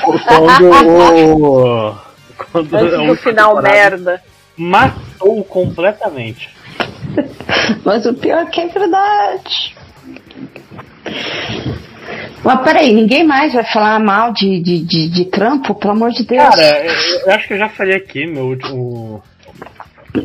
Quando. 0.04 1.96
quando 2.52 2.74
Antes 2.76 2.94
a 2.94 3.06
do 3.06 3.16
final 3.16 3.62
merda. 3.62 4.22
Matou 4.56 5.42
completamente. 5.44 6.54
Mas 7.84 8.04
o 8.06 8.14
pior 8.14 8.42
é 8.42 8.46
que 8.46 8.60
é 8.60 8.66
verdade. 8.66 9.74
Mas 12.44 12.60
peraí, 12.62 12.92
ninguém 12.92 13.24
mais 13.24 13.52
vai 13.52 13.64
falar 13.64 13.98
mal 14.00 14.32
de, 14.32 14.60
de, 14.60 14.80
de, 14.80 15.08
de 15.08 15.24
trampo, 15.26 15.74
pelo 15.74 15.92
amor 15.92 16.10
de 16.10 16.24
Deus. 16.24 16.42
Cara, 16.42 16.84
eu, 16.84 16.92
eu 17.26 17.32
acho 17.32 17.46
que 17.46 17.54
eu 17.54 17.58
já 17.58 17.68
falei 17.68 17.96
aqui, 17.96 18.26
meu 18.26 18.46
último. 18.46 19.22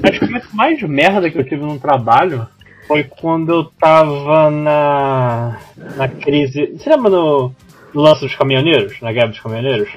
Acho 0.04 0.20
que 0.20 0.26
o 0.26 0.28
momento 0.28 0.50
mais 0.54 0.82
merda 0.82 1.30
que 1.30 1.38
eu 1.38 1.44
tive 1.44 1.62
num 1.62 1.78
trabalho 1.78 2.48
foi 2.88 3.04
quando 3.04 3.52
eu 3.52 3.64
tava 3.66 4.50
na. 4.50 5.58
na 5.96 6.08
crise. 6.08 6.76
Você 6.78 6.90
lembra 6.90 7.10
do, 7.10 7.52
do 7.94 8.02
lance 8.02 8.22
dos 8.22 8.36
caminhoneiros? 8.36 9.00
Na 9.02 9.12
guerra 9.12 9.28
dos 9.28 9.40
caminhoneiros? 9.40 9.90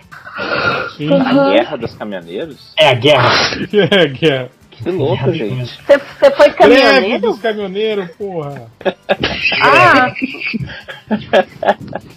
Sim. 0.96 1.12
A 1.12 1.50
guerra 1.50 1.76
dos 1.76 1.94
caminhoneiros? 1.94 2.72
É 2.78 2.88
a 2.88 2.94
guerra. 2.94 3.30
É, 3.90 4.08
que 4.08 4.26
é. 4.26 4.48
Que 4.70 4.90
louco, 4.90 5.32
gente. 5.32 5.76
Você, 5.84 5.98
você 5.98 6.30
foi 6.30 6.50
Greve 6.50 6.80
caminhoneiro? 6.80 7.20
dos 7.20 7.40
caminhoneiros, 7.40 8.10
porra. 8.12 8.70
Ah! 9.60 10.12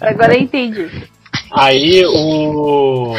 Agora 0.00 0.34
eu 0.34 0.40
entendi. 0.40 0.88
Aí 1.52 2.04
o. 2.06 3.14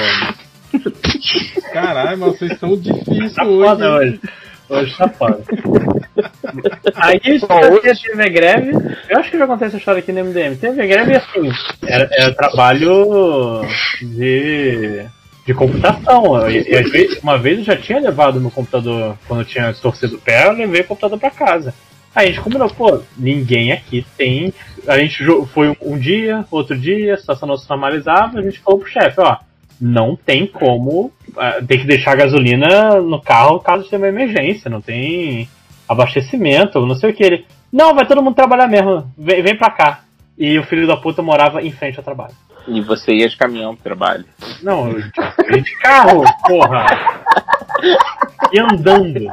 Caralho, 1.72 2.18
mas 2.18 2.38
vocês 2.38 2.52
estão 2.52 2.78
difíceis 2.78 3.34
Tá 3.34 3.46
hoje. 3.46 3.84
hoje. 3.84 4.20
Hoje 4.70 4.98
tá 4.98 5.10
foda. 5.10 5.44
Aí 6.96 7.20
teve 7.20 8.24
a 8.24 8.30
greve. 8.30 8.72
Eu 9.10 9.20
acho 9.20 9.32
que 9.32 9.38
já 9.38 9.46
contei 9.46 9.68
essa 9.68 9.78
história 9.78 10.00
aqui 10.00 10.12
no 10.12 10.24
MDM. 10.24 10.56
Teve 10.56 10.82
a 10.82 10.86
greve 10.86 11.16
assim. 11.18 11.52
Era, 11.86 12.10
era 12.12 12.34
trabalho 12.34 13.62
de. 14.02 15.06
de 15.46 15.54
computação. 15.54 16.50
E, 16.50 16.70
e 16.70 16.76
às 16.76 16.90
vezes, 16.90 17.22
uma 17.22 17.38
vez 17.38 17.60
eu 17.60 17.66
já 17.66 17.76
tinha 17.76 18.00
levado 18.00 18.40
meu 18.40 18.52
computador, 18.52 19.18
quando 19.28 19.42
eu 19.42 19.46
tinha 19.46 19.74
torcido 19.74 20.16
o 20.16 20.20
pé, 20.20 20.48
eu 20.48 20.54
levei 20.54 20.82
o 20.82 20.86
computador 20.86 21.20
pra 21.20 21.30
casa. 21.30 21.74
Aí 22.16 22.28
a 22.28 22.32
gente 22.32 22.42
combinou, 22.42 22.70
pô, 22.70 23.02
ninguém 23.18 23.72
aqui 23.72 24.06
tem. 24.18 24.54
A 24.88 24.98
gente 24.98 25.24
foi 25.48 25.70
um, 25.70 25.76
um 25.82 25.98
dia, 25.98 26.46
outro 26.52 26.78
dia, 26.78 27.16
a 27.16 27.18
situação 27.18 27.48
não 27.48 27.58
se 27.58 27.68
normalizava, 27.70 28.40
a 28.40 28.42
gente 28.42 28.60
falou 28.60 28.80
pro 28.80 28.90
chefe, 28.90 29.20
ó, 29.20 29.38
não 29.84 30.16
tem 30.16 30.48
como. 30.48 31.12
ah, 31.38 31.60
tem 31.68 31.78
que 31.78 31.86
deixar 31.86 32.16
gasolina 32.16 33.02
no 33.02 33.22
carro 33.22 33.60
caso 33.60 33.90
tenha 33.90 34.00
uma 34.00 34.08
emergência, 34.08 34.70
não 34.70 34.80
tem 34.80 35.50
abastecimento, 35.88 36.86
não 36.86 36.96
sei 36.96 37.12
o 37.12 37.14
que. 37.14 37.24
Ele, 37.24 37.46
não, 37.72 37.94
vai 37.94 38.08
todo 38.08 38.24
mundo 38.24 38.36
trabalhar 38.36 38.68
mesmo, 38.68 39.12
vem, 39.18 39.44
vem 39.44 39.58
pra 39.58 39.70
cá. 39.70 40.00
E 40.38 40.58
o 40.58 40.64
filho 40.64 40.88
da 40.88 40.96
puta 40.96 41.22
morava 41.22 41.62
em 41.62 41.72
frente 41.72 41.98
ao 41.98 42.04
trabalho. 42.04 42.34
E 42.66 42.80
você 42.80 43.14
ia 43.14 43.28
de 43.28 43.36
caminhão 43.36 43.76
pro 43.76 43.84
trabalho. 43.84 44.24
Não, 44.62 44.90
eu 44.90 45.00
ia 45.00 45.62
de 45.62 45.78
carro, 45.80 46.24
porra! 46.48 46.86
E 48.54 48.60
andando. 48.60 49.28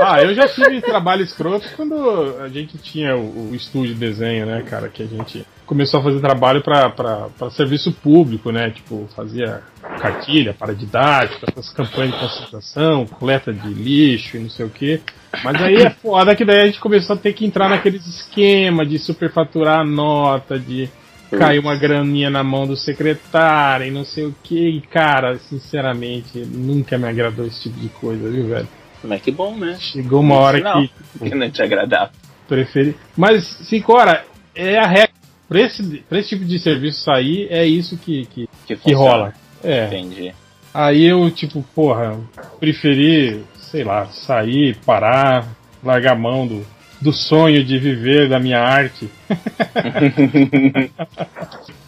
Ah, 0.00 0.22
eu 0.22 0.34
já 0.34 0.48
tive 0.48 0.80
trabalho 0.80 1.22
escroto 1.22 1.68
quando 1.76 2.36
a 2.40 2.48
gente 2.48 2.76
tinha 2.78 3.16
o, 3.16 3.50
o 3.50 3.54
estúdio 3.54 3.94
de 3.94 4.00
desenho, 4.00 4.46
né, 4.46 4.62
cara? 4.62 4.88
Que 4.88 5.02
a 5.02 5.06
gente 5.06 5.46
começou 5.66 6.00
a 6.00 6.02
fazer 6.02 6.20
trabalho 6.20 6.62
pra 6.62 7.50
serviço 7.50 7.92
público, 7.92 8.50
né? 8.50 8.70
Tipo, 8.70 9.08
fazia 9.14 9.62
cartilha 10.00 10.52
para 10.52 10.74
didática, 10.74 11.46
essas 11.48 11.72
campanhas 11.72 12.12
de 12.12 12.20
conscientização, 12.20 13.06
coleta 13.06 13.52
de 13.52 13.68
lixo 13.68 14.36
e 14.36 14.40
não 14.40 14.50
sei 14.50 14.66
o 14.66 14.70
quê. 14.70 15.00
Mas 15.42 15.62
aí 15.62 15.76
é 15.76 15.90
foda 15.90 16.34
que 16.34 16.44
daí 16.44 16.62
a 16.62 16.66
gente 16.66 16.80
começou 16.80 17.14
a 17.16 17.18
ter 17.18 17.32
que 17.32 17.46
entrar 17.46 17.68
naqueles 17.68 18.06
esquema 18.06 18.84
de 18.84 18.98
superfaturar 18.98 19.80
a 19.80 19.84
nota, 19.84 20.58
de 20.58 20.90
cair 21.38 21.58
uma 21.58 21.74
graninha 21.74 22.28
na 22.28 22.44
mão 22.44 22.66
do 22.66 22.76
secretário 22.76 23.86
e 23.86 23.90
não 23.90 24.04
sei 24.04 24.26
o 24.26 24.34
que. 24.42 24.68
E, 24.68 24.80
cara, 24.82 25.38
sinceramente, 25.38 26.38
nunca 26.38 26.98
me 26.98 27.08
agradou 27.08 27.46
esse 27.46 27.62
tipo 27.62 27.80
de 27.80 27.88
coisa, 27.88 28.28
viu, 28.28 28.48
velho? 28.48 28.68
Mas 29.04 29.22
que 29.22 29.30
bom, 29.30 29.56
né? 29.56 29.76
Chegou 29.80 30.20
uma 30.20 30.36
hora 30.36 30.60
Não, 30.60 30.86
que 30.86 30.92
que 31.30 31.34
não 31.34 31.50
te 31.50 31.62
agradava. 31.62 32.10
preferi. 32.48 32.96
Mas, 33.16 33.44
Cicora, 33.68 34.24
é 34.54 34.78
a 34.78 34.86
regra. 34.86 35.10
Pra 35.48 35.60
esse, 35.60 35.82
pra 36.08 36.18
esse 36.18 36.30
tipo 36.30 36.44
de 36.44 36.58
serviço 36.58 37.02
sair, 37.02 37.46
é 37.50 37.66
isso 37.66 37.98
que, 37.98 38.24
que, 38.26 38.48
Que, 38.66 38.76
que 38.76 38.94
rola. 38.94 39.34
É. 39.62 39.86
Entendi. 39.86 40.32
Aí 40.72 41.04
eu, 41.04 41.30
tipo, 41.30 41.62
porra, 41.74 42.18
preferi, 42.58 43.44
sei 43.70 43.84
lá, 43.84 44.06
sair, 44.06 44.76
parar, 44.86 45.46
largar 45.84 46.14
a 46.14 46.18
mão 46.18 46.46
do, 46.46 46.64
do 47.00 47.12
sonho 47.12 47.62
de 47.62 47.78
viver 47.78 48.28
da 48.30 48.40
minha 48.40 48.60
arte. 48.60 49.10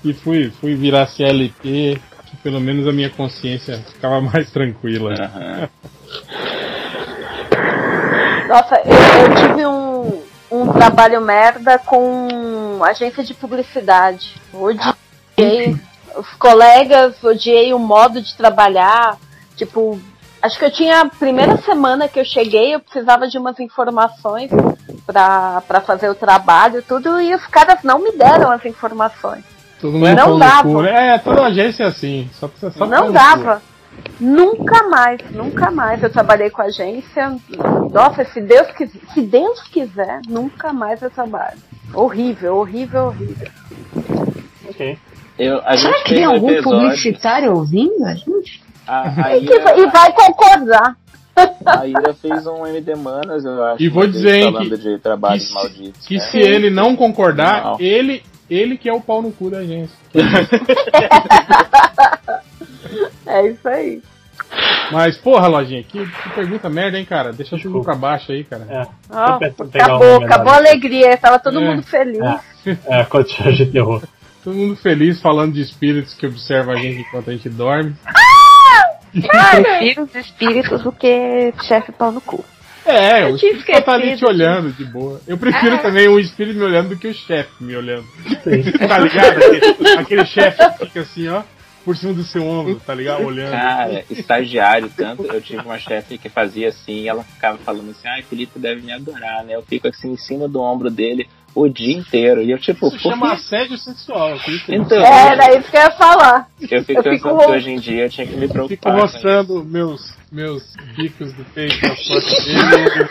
e 0.05 0.13
fui, 0.13 0.51
fui 0.61 0.75
virar 0.75 1.07
CLT, 1.07 1.99
que 2.27 2.37
pelo 2.43 2.61
menos 2.61 2.87
a 2.87 2.93
minha 2.93 3.09
consciência 3.09 3.79
ficava 3.79 4.21
mais 4.21 4.51
tranquila. 4.51 5.15
Aham. 5.15 5.69
Nossa, 8.55 8.81
eu, 8.85 9.25
eu 9.25 9.35
tive 9.35 9.67
um, 9.67 10.23
um 10.49 10.73
trabalho 10.73 11.21
merda 11.21 11.77
com 11.77 12.79
agência 12.85 13.25
de 13.25 13.35
publicidade. 13.35 14.37
Odiei 14.53 15.77
os 16.17 16.29
colegas, 16.39 17.17
odiei 17.25 17.75
o 17.75 17.81
modo 17.81 18.23
de 18.23 18.33
trabalhar. 18.37 19.17
Tipo, 19.57 20.01
Acho 20.41 20.57
que 20.59 20.65
eu 20.67 20.71
tinha 20.71 21.01
a 21.01 21.07
primeira 21.07 21.57
semana 21.63 22.07
que 22.07 22.21
eu 22.21 22.25
cheguei, 22.25 22.75
eu 22.75 22.81
precisava 22.81 23.27
de 23.27 23.39
umas 23.39 23.59
informações 23.59 24.51
pra 25.05 25.81
fazer 25.85 26.11
o 26.11 26.15
trabalho, 26.15 26.85
tudo, 26.87 27.19
e 27.19 27.35
os 27.35 27.47
caras 27.47 27.79
não 27.83 27.99
me 27.99 28.13
deram 28.13 28.53
as 28.53 28.65
informações. 28.67 29.43
É 30.07 30.15
Não 30.15 30.39
dava. 30.39 30.89
É, 30.89 31.19
toda 31.19 31.47
agência 31.47 31.85
é 31.85 31.87
assim. 31.87 32.31
Só, 32.35 32.51
só 32.77 32.87
não 32.87 33.11
dava. 33.11 33.63
Nunca 34.21 34.85
mais, 34.89 35.21
nunca 35.33 35.71
mais 35.71 36.03
eu 36.03 36.11
trabalhei 36.11 36.51
com 36.51 36.63
agência. 36.63 37.37
Nossa, 37.93 38.25
se 38.25 38.41
Deus, 38.41 38.69
quis- 38.73 38.93
se 39.13 39.23
Deus 39.23 39.63
quiser, 39.65 40.21
nunca 40.29 40.73
mais 40.73 41.03
eu 41.03 41.11
trabalho. 41.11 41.59
Horrível, 41.93 42.57
horrível, 42.57 43.07
horrível. 43.07 43.49
Ok. 44.69 44.99
Eu, 45.39 45.61
a 45.65 45.77
Será 45.77 46.03
que 46.05 46.15
tem 46.15 46.27
um 46.29 46.33
algum 46.33 46.51
episódio, 46.51 46.81
publicitário 46.81 47.57
ouvindo 47.57 48.05
a 48.05 48.15
gente? 48.15 48.63
A, 48.87 49.27
a, 49.27 49.37
E, 49.37 49.45
Ira, 49.45 49.79
e 49.79 49.87
vai 49.91 50.13
concordar. 50.13 50.97
a 51.67 51.87
Ira 51.87 52.15
fez 52.15 52.47
um 52.47 52.65
MD 52.67 52.95
Manas, 52.95 53.45
eu 53.45 53.63
acho. 53.65 53.83
E 53.83 53.89
vou 53.89 54.07
dizer, 54.07 54.37
hein, 54.37 54.53
falando 54.53 54.71
que- 54.71 54.77
de 54.79 54.99
trabalhos 54.99 55.49
que- 55.49 55.55
malditos. 55.55 56.07
Que 56.07 56.15
né? 56.15 56.21
se 56.21 56.39
ele 56.39 56.71
não 56.71 56.95
concordar, 56.95 57.65
Não. 57.65 57.77
ele, 57.81 58.23
ele 58.49 58.79
que 58.79 58.89
é 58.89 58.93
o 58.93 59.01
pau 59.01 59.21
no 59.21 59.33
cu 59.33 59.51
da 59.51 59.59
agência. 59.59 59.97
É 63.27 63.47
isso 63.49 63.69
aí. 63.69 64.03
Mas, 64.93 65.17
porra, 65.17 65.47
lojinha, 65.47 65.83
que, 65.83 66.05
que 66.07 66.29
pergunta 66.35 66.69
merda, 66.69 66.99
hein, 66.99 67.05
cara? 67.05 67.33
Deixa 67.33 67.57
tudo 67.59 67.83
pra 67.83 67.95
baixo 67.95 68.33
aí, 68.33 68.45
cara. 68.45 68.67
É. 68.69 68.83
Pegar 69.71 69.85
acabou, 69.87 70.25
acabou 70.25 70.53
a 70.53 70.57
alegria, 70.57 71.17
tava 71.17 71.39
todo 71.39 71.59
É. 71.59 71.65
mundo 71.65 71.83
feliz. 71.85 72.19
É, 72.87 73.05
continua 73.05 73.53
de 73.53 73.67
terror. 73.67 74.03
Todo 74.45 74.55
mundo 74.57 74.77
feliz 74.77 75.23
falando 75.23 75.55
de 75.55 75.63
espíritos 75.63 76.13
que 76.13 76.27
observam 76.27 76.75
a 76.75 76.77
gente 76.77 77.01
enquanto 77.01 77.31
a 77.31 77.33
gente 77.33 77.49
dorme. 77.49 77.95
Prefiro 79.63 80.03
os 80.03 80.15
espíritos 80.15 80.83
do 80.83 80.93
que 80.93 81.53
chefe 81.63 81.93
pau 81.93 82.13
no 82.13 82.21
cu. 82.21 82.45
É, 82.85 83.23
Eu 83.23 83.33
o 83.33 83.37
espírito 83.37 83.65
só 83.75 83.81
tá 83.81 83.93
ali 83.95 84.15
te 84.17 84.27
olhando 84.27 84.71
de 84.73 84.85
boa. 84.85 85.19
Eu 85.27 85.39
prefiro 85.39 85.77
É. 85.77 85.79
também 85.79 86.09
um 86.09 86.19
espírito 86.19 86.59
me 86.59 86.65
olhando 86.65 86.91
do 86.91 86.97
que 86.99 87.09
o 87.09 87.15
chefe 87.15 87.51
me 87.65 87.75
olhando. 87.75 88.05
tá 88.87 88.99
ligado? 88.99 89.37
Aquele, 89.39 89.89
aquele 89.99 90.27
chefe 90.27 90.59
que 90.79 90.87
fica 90.87 91.01
assim, 91.01 91.29
ó, 91.29 91.43
por 91.85 91.97
cima 91.97 92.13
do 92.15 92.23
seu 92.25 92.47
ombro, 92.47 92.81
tá 92.85 92.95
ligado? 92.95 93.23
Olhando. 93.27 93.51
Cara, 93.51 94.05
estagiário, 94.11 94.91
tanto 94.97 95.25
eu 95.25 95.41
tive 95.41 95.63
uma 95.63 95.79
chefe 95.79 96.19
que 96.19 96.29
fazia 96.29 96.69
assim, 96.69 97.03
e 97.03 97.09
ela 97.09 97.23
ficava 97.25 97.59
falando 97.59 97.91
assim, 97.91 98.09
ai, 98.09 98.23
Felipe 98.23 98.59
deve 98.59 98.81
me 98.83 98.93
adorar, 98.93 99.45
né? 99.45 99.55
Eu 99.55 99.63
fico 99.63 99.87
assim 99.89 100.13
em 100.13 100.17
cima 100.17 100.49
do 100.49 100.61
ombro 100.61 100.91
dele 100.91 101.29
o 101.55 101.69
dia 101.69 101.97
inteiro. 101.97 102.43
E 102.43 102.51
eu, 102.51 102.59
tipo, 102.59 102.89
Isso 102.89 102.97
por 103.03 103.11
chama 103.13 103.29
que- 103.29 103.35
assédio 103.35 103.79
sexual. 103.79 104.37
Então, 104.69 105.05
Era 105.05 105.57
isso 105.59 105.71
que 105.71 105.77
eu 105.77 105.83
ia 105.83 105.91
falar. 105.93 106.49
eu 106.61 106.83
fico 106.85 106.99
eu 106.99 107.03
pensando 107.05 107.15
fico- 107.15 107.39
que 107.47 107.51
hoje 107.53 107.71
em 107.71 107.79
dia 107.79 108.05
eu 108.07 108.11
tinha 108.11 108.27
que 108.27 108.33
me 108.35 108.47
Eu 108.47 108.49
fico 108.49 108.55
preocupar. 108.83 108.99
roçando 109.01 109.65
meus, 109.65 110.15
meus 110.35 110.75
bicos 110.97 111.33
do 111.35 111.45
peito 111.45 111.77
na 111.81 111.95
porta 111.95 112.43
dele 112.43 113.09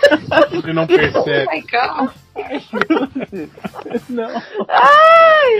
e 0.51 0.57
ele 0.57 0.73
não 0.73 0.85
percebe. 0.85 1.47
Ai, 1.49 1.61
calma. 1.61 2.13
Não. 4.09 4.41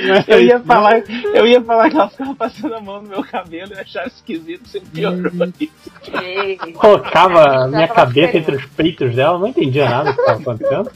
Mas 0.08 0.27
Eu 0.27 0.42
ia 0.42 0.59
falar, 0.59 1.03
eu 1.33 1.48
ia 1.48 1.61
falar 1.61 1.90
que 1.90 1.95
ela 1.95 2.09
ficava 2.09 2.35
passando 2.35 2.75
a 2.75 2.82
mão 2.82 3.01
no 3.01 3.08
meu 3.08 3.24
cabelo 3.24 3.74
e 3.74 3.80
achava 3.80 4.08
esquisito, 4.08 4.67
você 4.67 4.82
piorou 4.82 5.32
isso. 5.59 6.74
Colocava 6.74 7.64
a 7.64 7.67
minha 7.67 7.88
cabeça 7.88 8.32
querendo. 8.32 8.50
entre 8.50 8.56
os 8.58 8.66
peitos 8.66 9.16
dela, 9.16 9.40
não 9.40 9.48
entendia 9.48 9.90
nada 9.90 10.11
do 10.11 10.16
que 10.16 10.22
estava 10.22 10.42
acontecendo. 10.42 10.92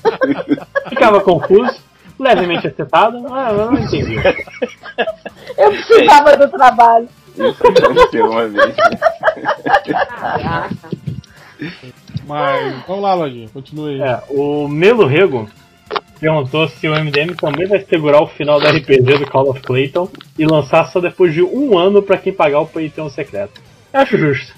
Ficava 0.90 1.22
confuso, 1.22 1.80
levemente 2.20 2.68
excitado, 2.68 3.22
mas 3.22 3.58
eu 3.58 3.72
não 3.72 3.80
entendia. 3.80 4.36
Eu 5.58 5.70
precisava 5.70 6.36
do 6.36 6.50
trabalho. 6.50 7.08
Isso 7.38 7.68
aconteceu 7.68 8.30
uma 8.30 8.48
vez. 8.48 8.76
Mas 12.26 12.86
vamos 12.86 13.04
lá, 13.04 13.14
Lojinha, 13.14 13.50
continua 13.50 13.90
aí. 13.90 14.02
É, 14.02 14.22
o 14.30 14.68
Melo 14.68 15.06
Rego 15.06 15.50
perguntou 16.20 16.68
se 16.68 16.88
o 16.88 16.92
MDM 16.92 17.36
também 17.36 17.68
vai 17.68 17.80
segurar 17.80 18.22
o 18.22 18.28
final 18.28 18.60
do 18.60 18.68
RPG 18.68 19.20
do 19.20 19.30
Call 19.30 19.50
of 19.50 19.62
Clayton 19.62 20.10
e 20.38 20.46
lançar 20.46 20.86
só 20.92 21.00
depois 21.00 21.34
de 21.34 21.44
um 21.44 21.78
ano 21.78 22.02
pra 22.02 22.18
quem 22.18 22.34
pagar 22.34 22.60
o 22.60 22.68
Patreon 22.68 23.10
secreto. 23.10 23.62
Eu 23.94 24.02
acho 24.02 24.18
justo. 24.18 24.54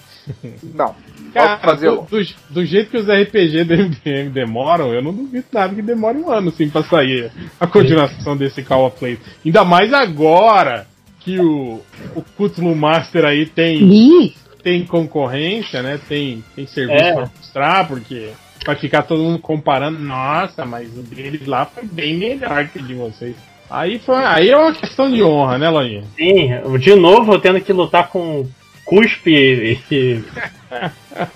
Não. 0.74 0.96
Cara, 1.34 1.58
fazer 1.60 1.92
do, 1.92 2.02
do, 2.02 2.26
do 2.50 2.66
jeito 2.66 2.90
que 2.90 2.98
os 2.98 3.08
RPG 3.08 3.64
do 3.64 3.74
MDM 3.76 4.30
demoram, 4.32 4.92
eu 4.94 5.02
não 5.02 5.14
duvido 5.14 5.46
nada 5.52 5.76
que 5.76 5.82
demore 5.82 6.18
um 6.18 6.32
ano 6.32 6.50
assim 6.50 6.70
pra 6.70 6.84
sair 6.84 7.32
a 7.60 7.68
continuação 7.68 8.36
desse 8.36 8.64
Call 8.64 8.88
of 8.88 8.98
Play. 8.98 9.20
Ainda 9.46 9.64
mais 9.64 9.94
agora 9.94 10.88
que 11.30 11.40
o, 11.40 11.82
o 12.16 12.22
Cthulhu 12.22 12.76
Master 12.76 13.26
aí 13.26 13.46
tem, 13.46 13.78
Ih, 13.84 14.34
tem 14.64 14.86
concorrência, 14.86 15.84
né? 15.84 16.00
Tem, 16.08 16.44
tem 16.56 16.66
serviço 16.66 17.04
É. 17.04 17.14
pra 17.14 17.30
mostrar, 17.38 17.88
porque 17.88 18.32
vai 18.66 18.76
ficar 18.76 19.04
todo 19.04 19.22
mundo 19.22 19.40
comparando. 19.40 20.00
Nossa, 20.00 20.66
mas 20.66 20.90
o 20.98 21.04
deles 21.04 21.46
lá 21.46 21.66
foi 21.66 21.84
bem 21.84 22.18
melhor 22.18 22.68
que 22.68 22.80
o 22.80 22.84
de 22.84 22.94
vocês. 22.96 23.36
Aí, 23.70 24.00
foi, 24.00 24.16
aí 24.26 24.50
é 24.50 24.58
uma 24.58 24.74
questão 24.74 25.12
de 25.12 25.22
honra, 25.22 25.60
né, 25.60 25.70
Loinha? 25.70 26.04
Sim, 26.18 26.50
de 26.80 26.96
novo 26.96 27.34
eu 27.34 27.40
tendo 27.40 27.62
que 27.62 27.72
lutar 27.72 28.10
com 28.10 28.48
cuspe 28.84 29.32
e, 29.32 29.78
e, 29.92 30.24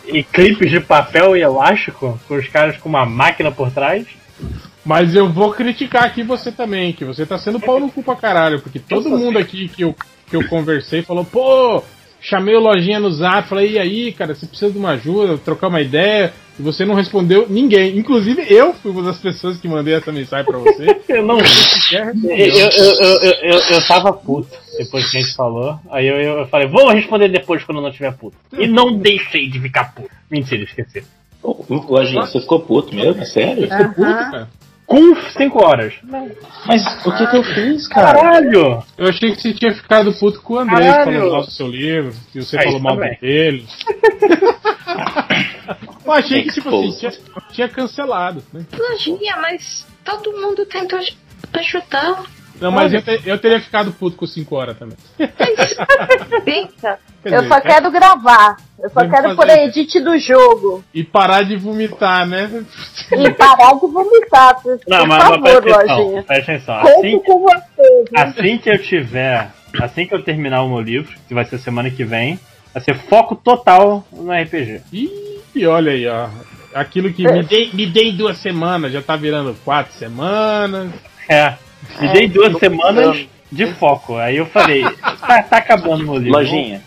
e 0.19 0.23
clipes 0.23 0.72
de 0.72 0.80
papel 0.80 1.38
e 1.38 1.41
elástico, 1.41 2.19
com 2.27 2.35
os 2.35 2.47
caras 2.47 2.77
com 2.77 2.89
uma 2.89 3.05
máquina 3.05 3.51
por 3.51 3.69
trás. 3.69 4.07
Mas 4.86 5.16
eu 5.16 5.32
vou 5.32 5.53
criticar 5.53 6.03
aqui 6.03 6.24
você 6.24 6.52
também, 6.52 6.92
que 6.92 7.06
você 7.06 7.26
tá 7.26 7.38
sendo 7.38 7.60
pau 7.60 7.80
no 7.80 7.90
cu 7.90 8.03
pra 8.03 8.16
caralho, 8.16 8.60
porque 8.60 8.80
todo 8.80 9.10
mundo 9.10 9.40
aqui 9.40 9.70
que 9.70 9.84
eu, 9.84 9.95
que 10.30 10.36
eu 10.36 10.48
conversei 10.50 11.02
falou, 11.02 11.24
pô, 11.24 11.82
chamei 12.20 12.56
o 12.56 12.60
Lojinha 12.60 13.00
no 13.00 13.12
zap, 13.12 13.48
falei, 13.48 13.72
e 13.72 13.80
aí, 13.80 14.12
cara, 14.12 14.36
você 14.36 14.45
precisa 14.45 14.72
de 14.72 14.78
uma 14.78 14.92
ajuda, 14.92 15.38
trocar 15.38 15.70
uma 15.70 15.82
ideia, 15.82 16.34
e 16.60 16.62
você 16.62 16.86
não 16.86 16.95
respondeu 16.95 17.48
ninguém. 17.50 17.98
Inclusive 17.98 18.45
eu 18.50 18.74
fui 18.74 18.92
uma 18.92 19.03
das 19.03 19.18
pessoas 19.20 19.58
que 19.58 19.68
mandei 19.68 19.94
essa 19.94 20.12
mensagem 20.12 20.45
pra 20.45 20.60
você. 20.60 21.02
Eu 21.10 21.24
não 21.24 21.38
Você 21.38 21.80
sequer 21.80 22.14
Eu, 22.16 22.22
eu, 22.24 22.70
eu, 22.70 23.22
eu, 23.22 23.34
eu, 23.42 23.60
eu 23.72 23.88
tava 23.88 24.14
puto 24.14 24.50
depois 24.78 25.10
que 25.10 25.18
a 25.18 25.22
gente 25.22 25.36
falou. 25.36 25.80
Aí 25.92 26.08
eu, 26.08 26.16
eu 26.16 26.48
falei, 26.48 26.68
vou 26.68 26.90
responder 26.90 27.30
depois 27.30 27.64
quando 27.64 27.78
eu 27.78 27.84
não 27.84 27.92
tiver 27.92 28.14
puto. 28.14 28.36
E 28.58 28.68
não 28.68 28.98
deixei 28.98 29.50
de 29.50 29.60
ficar 29.60 29.94
puto. 29.94 30.10
Mentira, 30.30 30.64
esqueci. 30.64 31.03
Lojinha, 31.44 32.26
você 32.26 32.40
ficou 32.40 32.62
puto 32.62 32.95
mesmo? 32.95 33.26
Sério? 33.26 33.68
Você 33.68 33.84
puto, 33.90 34.02
cara. 34.02 34.50
Com 34.86 35.16
5 35.16 35.66
horas. 35.66 35.94
Mas 36.03 37.06
o 37.06 37.12
que 37.16 37.26
que 37.28 37.38
eu 37.38 37.44
fiz, 37.44 37.88
cara? 37.88 38.20
Caralho! 38.20 38.84
Eu 38.98 39.08
achei 39.08 39.32
que 39.34 39.42
você 39.42 39.53
tinha 39.53 39.74
ficado 39.74 40.12
puto 40.14 40.42
com 40.42 40.56
o 40.56 40.60
André 40.60 40.76
Caralho. 40.92 41.03
falando 41.20 41.32
mal 41.32 41.42
do 41.45 41.52
seu 41.52 41.68
livro, 41.68 42.14
que 42.32 42.44
você 42.44 42.58
É, 42.58 42.64
falou 42.64 42.80
mal 42.80 42.95
também. 42.95 43.18
dele. 43.22 43.66
eu 46.06 46.12
achei 46.12 46.44
que, 46.44 46.52
tipo 46.52 46.70
assim, 46.70 46.98
tinha, 47.00 47.12
tinha 47.52 47.70
cancelado, 47.70 48.44
né? 48.53 48.66
Lojinha, 48.78 49.38
mas 49.38 49.88
todo 50.03 50.32
mundo 50.34 50.66
tentou 50.66 51.00
aj- 51.00 51.16
ajudar. 51.53 52.24
Não, 52.64 52.72
mas 52.72 52.93
eu, 52.93 53.01
te- 53.01 53.22
eu 53.25 53.38
teria 53.38 53.59
ficado 53.59 53.92
puto 53.92 54.16
com 54.17 54.25
5 54.25 54.56
horas 54.56 54.77
também. 54.77 54.98
Eita. 56.45 57.00
Quer 57.22 57.33
Eu 57.33 57.42
dizer, 57.42 57.48
só 57.48 57.58
é- 57.58 57.61
quero 57.61 57.92
gravar. 57.92 58.58
Eu 58.80 58.90
só 58.90 59.00
Vamos 59.06 59.11
quero 59.35 59.51
a 59.51 59.64
edit 59.66 60.00
do 60.01 60.17
jogo. 60.17 60.83
E 60.93 61.03
parar 61.03 61.43
de 61.43 61.56
vomitar, 61.56 62.25
né? 62.27 62.64
E 63.11 63.30
parar 63.32 63.74
de 63.75 63.88
vomitar. 63.88 64.61
Por, 64.61 64.80
Não, 64.88 65.00
por 65.00 65.08
mas, 65.08 65.17
mas 65.24 65.27
favor, 65.30 65.61
presta 65.61 65.80
atenção. 65.82 65.98
lojinha. 66.03 66.24
Presta 66.24 66.51
atenção. 66.51 66.82
Conto 66.82 67.00
Assim, 67.00 67.19
com 67.19 67.40
você. 67.40 67.88
viu? 67.88 68.06
assim 68.14 68.58
que 68.58 68.69
eu 68.69 68.82
tiver. 68.82 69.51
Assim 69.82 70.06
que 70.06 70.14
eu 70.16 70.24
terminar 70.24 70.61
o 70.64 70.69
meu 70.69 70.82
livro, 70.82 71.14
que 71.27 71.33
vai 71.33 71.45
ser 71.45 71.58
semana 71.59 71.90
que 71.90 72.03
vem, 72.03 72.40
vai 72.74 72.83
ser 72.83 72.95
foco 73.08 73.35
total 73.35 74.06
no 74.11 74.32
RPG. 74.32 74.82
E 75.56 75.66
olha 75.66 75.92
aí, 75.92 76.08
ó. 76.08 76.27
Aquilo 76.74 77.14
que 77.14 77.24
me 77.24 77.43
dei, 77.43 77.69
me 77.72 77.85
dei 77.85 78.11
duas 78.11 78.38
semanas, 78.40 78.92
já 78.92 79.01
tá 79.01 79.16
virando 79.16 79.56
quatro 79.64 79.93
semanas. 79.93 80.92
É. 81.30 81.53
Me 82.00 82.08
dei 82.10 82.28
duas 82.28 82.58
semanas 82.58 83.28
de 83.52 83.68
foco. 83.74 84.16
Aí 84.18 84.38
eu 84.38 84.45
falei, 84.48 84.84
tá, 84.84 85.44
tá 85.44 85.58
acabando 85.58 86.03
o 86.03 86.06
meu 86.06 86.18
livro. 86.18 86.32
Lojinha. 86.40 86.82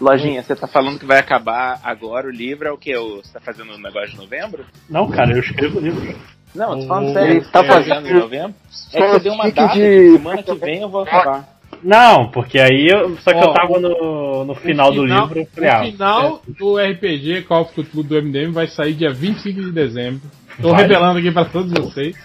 Lojinha, 0.00 0.42
você 0.42 0.54
tá 0.56 0.66
falando 0.66 0.98
que 0.98 1.06
vai 1.06 1.18
acabar 1.18 1.80
agora 1.82 2.26
o 2.26 2.30
livro, 2.30 2.66
é 2.68 2.72
o 2.72 2.76
que? 2.76 2.94
Você 2.96 3.32
tá 3.32 3.40
fazendo 3.40 3.72
um 3.72 3.78
negócio 3.78 4.10
de 4.10 4.16
novembro? 4.16 4.64
Não, 4.88 5.08
cara, 5.08 5.32
eu 5.32 5.40
escrevo 5.40 5.80
livro. 5.80 6.14
Não, 6.54 6.72
eu 6.72 6.80
tô 6.80 6.86
falando 6.86 7.08
Hum, 7.08 7.12
sério. 7.14 7.30
ele 7.32 7.40
tá 7.42 7.62
tá 7.62 7.64
fazendo 7.64 8.08
em 8.08 8.14
novembro? 8.14 8.54
É 8.92 8.96
que 8.98 9.14
eu 9.16 9.20
dei 9.20 9.32
uma 9.32 9.50
data, 9.50 9.74
de- 9.74 10.12
semana 10.12 10.42
que 10.42 10.54
vem 10.54 10.82
eu 10.82 10.88
vou 10.88 11.02
acabar. 11.02 11.48
Não, 11.82 12.28
porque 12.28 12.58
aí 12.58 12.86
eu. 12.88 13.16
Só 13.18 13.32
que 13.32 13.38
Ó, 13.38 13.42
eu 13.42 13.52
tava 13.52 13.78
no, 13.80 14.44
no 14.44 14.54
final, 14.54 14.92
do 14.92 15.04
livro. 15.04 15.40
eu 15.40 15.46
falei, 15.52 15.70
O 15.70 15.72
ah, 15.72 15.84
final 15.84 16.42
do 16.46 16.78
RPG 16.78 17.42
Call 17.42 17.62
of 17.62 17.72
Cthulhu 17.72 18.02
do 18.04 18.22
MDM 18.22 18.52
vai 18.52 18.66
sair 18.68 18.94
dia 18.94 19.12
25 19.12 19.60
de 19.60 19.72
dezembro. 19.72 20.22
Tô 20.60 20.70
Vai. 20.70 20.82
revelando 20.82 21.18
aqui 21.18 21.30
pra 21.30 21.44
todos 21.44 21.72
vocês. 21.72 22.16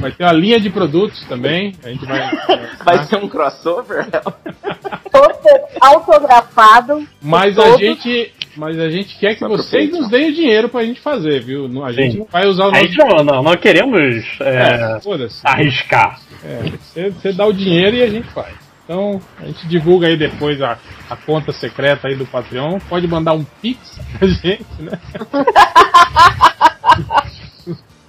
Vai 0.00 0.10
ter 0.12 0.24
uma 0.24 0.32
linha 0.32 0.58
de 0.58 0.70
produtos 0.70 1.22
também. 1.26 1.74
A 1.84 1.88
gente 1.88 2.04
vai. 2.06 2.30
Vai 2.84 3.04
ser 3.04 3.16
um 3.16 3.28
crossover? 3.28 4.06
Todo 5.10 5.48
autografado. 5.80 7.06
Mas 7.22 7.58
a 7.58 7.76
gente. 7.76 8.32
Mas 8.56 8.78
a 8.78 8.88
gente 8.88 9.18
quer 9.18 9.34
que 9.34 9.40
Só 9.40 9.48
vocês 9.48 9.90
nos 9.90 10.08
deem 10.08 10.30
o 10.30 10.34
dinheiro 10.34 10.68
pra 10.68 10.84
gente 10.84 11.00
fazer, 11.00 11.40
viu? 11.42 11.68
A 11.84 11.92
gente 11.92 12.12
Sim. 12.12 12.18
não 12.18 12.28
vai 12.30 12.46
usar 12.46 12.66
o 12.66 12.70
a 12.74 12.78
gente 12.78 12.96
não, 12.98 13.24
não, 13.24 13.42
não 13.42 13.56
queremos 13.56 14.24
é, 14.40 14.56
É, 14.56 15.00
arriscar. 15.42 16.20
É, 16.44 16.62
você, 16.78 17.10
você 17.10 17.32
dá 17.32 17.46
o 17.46 17.52
dinheiro 17.52 17.96
e 17.96 18.02
a 18.02 18.08
gente 18.08 18.28
faz. 18.28 18.54
Então, 18.84 19.20
a 19.40 19.46
gente 19.46 19.66
divulga 19.66 20.06
aí 20.06 20.16
depois 20.16 20.60
a, 20.60 20.78
a 21.10 21.16
conta 21.16 21.52
secreta 21.52 22.06
aí 22.06 22.14
do 22.14 22.26
Patreon. 22.26 22.78
Pode 22.88 23.08
mandar 23.08 23.32
um 23.32 23.42
pix 23.60 23.98
pra 24.18 24.28
gente, 24.28 24.66
né? 24.78 25.00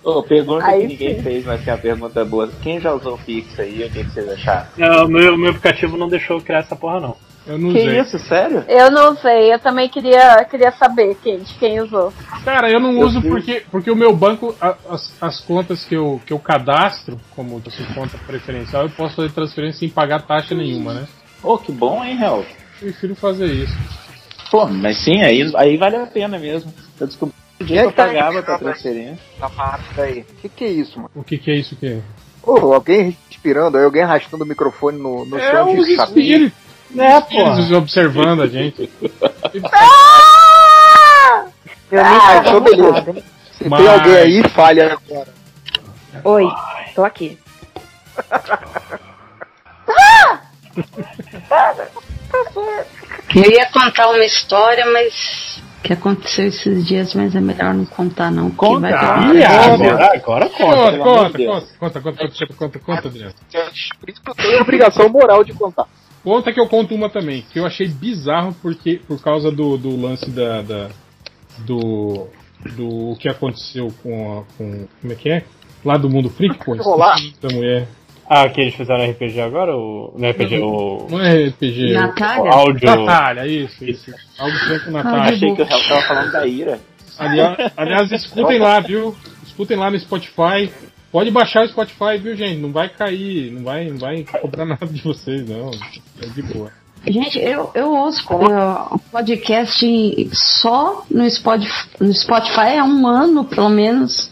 Ô, 0.06 0.22
pergunta 0.22 0.64
Aí 0.68 0.82
que 0.82 0.88
ninguém 0.88 1.16
sim. 1.16 1.24
fez, 1.24 1.44
mas 1.46 1.64
que 1.64 1.70
é 1.70 1.74
uma 1.74 1.80
pergunta 1.80 2.24
boa. 2.24 2.48
Quem 2.62 2.80
já 2.80 2.94
usou 2.94 3.16
o 3.16 3.18
Pix 3.18 3.60
aí? 3.60 3.84
O 3.84 3.90
que, 3.90 4.04
que 4.04 4.12
vocês 4.12 4.30
acharam? 4.30 4.68
Não, 4.78 5.06
o 5.06 5.08
meu, 5.08 5.36
meu 5.36 5.50
aplicativo 5.50 5.98
não 5.98 6.08
deixou 6.08 6.38
eu 6.38 6.44
criar 6.44 6.60
essa 6.60 6.76
porra, 6.76 7.00
não. 7.00 7.18
Eu 7.48 7.58
não 7.58 7.72
Que 7.74 7.80
usei. 7.80 8.00
isso, 8.00 8.20
sério? 8.20 8.64
Eu 8.68 8.92
não 8.92 9.16
sei, 9.18 9.52
eu 9.54 9.58
também 9.60 9.90
queria, 9.90 10.44
queria 10.46 10.72
saber 10.74 11.16
quem, 11.24 11.40
de 11.40 11.54
quem 11.56 11.80
usou. 11.80 12.14
Cara, 12.44 12.70
eu 12.70 12.80
não 12.80 12.92
Eu 12.94 13.08
uso 13.08 13.20
fiz. 13.20 13.30
porque, 13.32 13.64
porque 13.72 13.90
o 13.92 13.96
meu 13.96 14.16
banco, 14.16 14.56
as, 14.90 15.12
as 15.20 15.40
contas 15.42 15.84
que 15.84 15.96
eu, 15.96 16.22
que 16.24 16.32
eu 16.34 16.40
cadastro, 16.40 17.20
como 17.36 17.60
assim, 17.66 17.84
conta 17.96 18.16
preferencial, 18.28 18.84
eu 18.84 18.90
posso 18.92 19.16
fazer 19.16 19.32
transferência 19.32 19.80
sem 19.80 19.90
pagar 19.90 20.22
taxa 20.22 20.54
nenhuma, 20.54 20.94
né? 20.94 21.08
Ô, 21.44 21.58
que 21.58 21.72
bom, 21.72 22.04
hein, 22.04 22.20
Hel? 22.22 22.46
Prefiro 22.80 23.16
fazer 23.16 23.48
isso. 23.48 23.76
Pô, 24.52 24.68
mas 24.68 24.98
sim, 24.98 25.22
aí, 25.24 25.52
aí 25.56 25.78
vale 25.78 25.96
a 25.98 26.06
pena 26.06 26.38
mesmo. 26.40 26.72
Eu 27.00 27.08
descobri 27.08 27.34
o 27.60 27.64
dia 27.64 27.82
que 27.82 27.88
eu 27.88 27.92
pagava 27.92 28.44
pra 28.44 28.58
transferência. 28.60 29.20
Tá 29.40 29.50
parado 29.50 29.84
aí. 30.02 30.22
O 30.22 30.36
que, 30.42 30.50
que 30.50 30.64
é 30.66 30.68
isso, 30.70 30.98
mano? 30.98 31.12
O 31.16 31.24
que, 31.24 31.38
que 31.38 31.52
é 31.52 31.56
isso 31.56 31.76
que 31.76 32.00
Ô, 32.44 32.74
alguém 32.74 33.18
respirando, 33.30 33.78
aí 33.78 33.84
alguém 33.84 34.04
arrastando 34.04 34.44
o 34.44 34.48
microfone 34.48 34.98
no, 35.00 35.26
no 35.26 35.38
É 35.38 35.52
chão 35.52 35.76
os 35.78 35.86
de 35.88 35.96
chapéu. 35.96 36.10
espíritos. 36.20 36.58
É, 36.98 37.18
Espíritos 37.18 37.72
observando 37.72 38.42
a 38.44 38.48
gente. 38.48 38.90
Eu 41.92 42.04
nem 42.04 42.20
Ah, 42.20 42.38
então 42.38 42.62
beleza. 42.62 43.24
Se 43.58 43.68
Mas- 43.70 43.82
tem 43.82 43.90
alguém 43.94 44.16
aí, 44.16 44.44
fale 44.50 44.82
agora. 44.82 45.34
Oi, 46.24 46.48
tô 46.94 47.04
aqui. 47.04 47.38
Eu 53.36 53.52
ia 53.52 53.66
contar 53.72 54.10
uma 54.10 54.24
história, 54.24 54.86
mas 54.92 55.55
que 55.86 55.94
aconteceu 55.94 56.48
esses 56.48 56.86
dias, 56.88 57.14
mas 57.14 57.36
é 57.36 57.40
melhor 57.40 57.74
não 57.76 57.86
contar 57.86 58.32
não, 58.32 58.50
Conta. 58.50 58.80
vai 58.82 58.92
ter 58.92 59.06
Ah, 59.06 59.30
é, 59.36 59.42
tragédia. 59.48 59.88
agora- 59.94 60.16
agora 60.16 60.50
Conta, 60.50 60.98
conta, 60.98 60.98
conta, 60.98 61.32
conta, 61.80 62.02
conta, 62.02 62.02
conta, 62.02 62.56
conta, 62.58 62.80
conta, 62.80 63.08
Adriano. 63.08 63.34
Eu 63.54 64.36
tenho 64.36 64.62
obrigação 64.62 65.08
moral 65.10 65.44
de 65.44 65.54
contar. 65.54 65.86
Conta 66.24 66.52
que 66.52 66.60
eu 66.60 66.68
conto 66.68 66.96
uma 66.96 67.08
também, 67.08 67.46
que 67.54 67.60
eu 67.60 67.66
achei 67.68 67.88
bizarro 67.88 68.56
porque, 68.62 69.00
por 69.08 69.22
causa 69.22 69.52
do, 69.52 69.78
do 69.78 69.96
lance 69.96 70.28
da, 70.32 70.64
da- 70.64 70.90
do, 71.60 72.28
do 72.76 73.16
que 73.20 73.30
aconteceu 73.30 73.94
com, 74.02 74.40
a, 74.40 74.44
com. 74.58 74.88
Como 75.02 75.14
é 75.14 75.16
que 75.16 75.30
é? 75.30 75.44
Lá 75.84 75.98
do 75.98 76.10
mundo 76.10 76.32
freak, 76.32 76.58
pô. 76.66 76.76
Rolar. 76.78 77.16
esqueci 77.18 77.36
Da 77.40 77.54
mulher. 77.56 77.88
Ah, 78.28 78.50
que 78.50 78.62
eles 78.62 78.76
fizeram 78.76 79.10
RPG 79.10 79.40
agora? 79.40 79.76
O... 79.76 80.14
Não 80.18 80.28
é 80.28 80.32
RPG, 80.32 80.60
o... 80.60 81.08
Não 81.10 81.22
é 81.22 81.48
RPG. 81.48 81.94
Natália? 81.94 82.44
o 82.44 82.48
áudio. 82.48 82.96
Natália, 82.96 83.48
isso, 83.48 83.86
isso. 83.86 84.12
Algo 84.40 84.56
estranho 84.56 84.86
com 84.86 84.92
Natália. 84.92 85.36
Achei 85.36 85.56
que 85.56 85.62
o 85.62 85.66
Hel 85.66 85.88
tava 85.88 86.02
falando 86.02 86.32
da 86.32 86.48
ira. 86.48 86.80
Aliás, 87.18 87.72
aliás, 87.78 88.12
escutem 88.12 88.60
lá, 88.60 88.80
viu? 88.80 89.16
Escutem 89.46 89.78
lá 89.78 89.92
no 89.92 90.00
Spotify. 90.00 90.72
Pode 91.12 91.32
baixar 91.32 91.64
o 91.64 91.68
Spotify, 91.70 92.18
viu, 92.22 92.36
gente? 92.36 92.58
Não 92.58 92.72
vai 92.72 92.90
cair, 92.90 93.52
não 93.52 93.64
vai, 93.64 93.86
não 93.86 93.98
vai 93.98 94.26
cobrar 94.42 94.66
nada 94.66 94.86
de 94.86 95.02
vocês, 95.02 95.48
não. 95.48 95.72
É 96.22 96.26
de 96.28 96.42
boa. 96.42 96.72
Gente, 97.08 97.38
eu, 97.38 97.70
eu 97.76 97.94
ouço 97.94 98.26
uh, 98.34 99.00
podcast 99.12 99.86
só 100.34 101.06
no 101.10 101.30
Spotify, 101.30 101.88
no 102.00 102.14
Spotify 102.14 102.78
há 102.80 102.84
um 102.84 103.06
ano, 103.08 103.46
pelo 103.46 103.70
menos. 103.70 104.32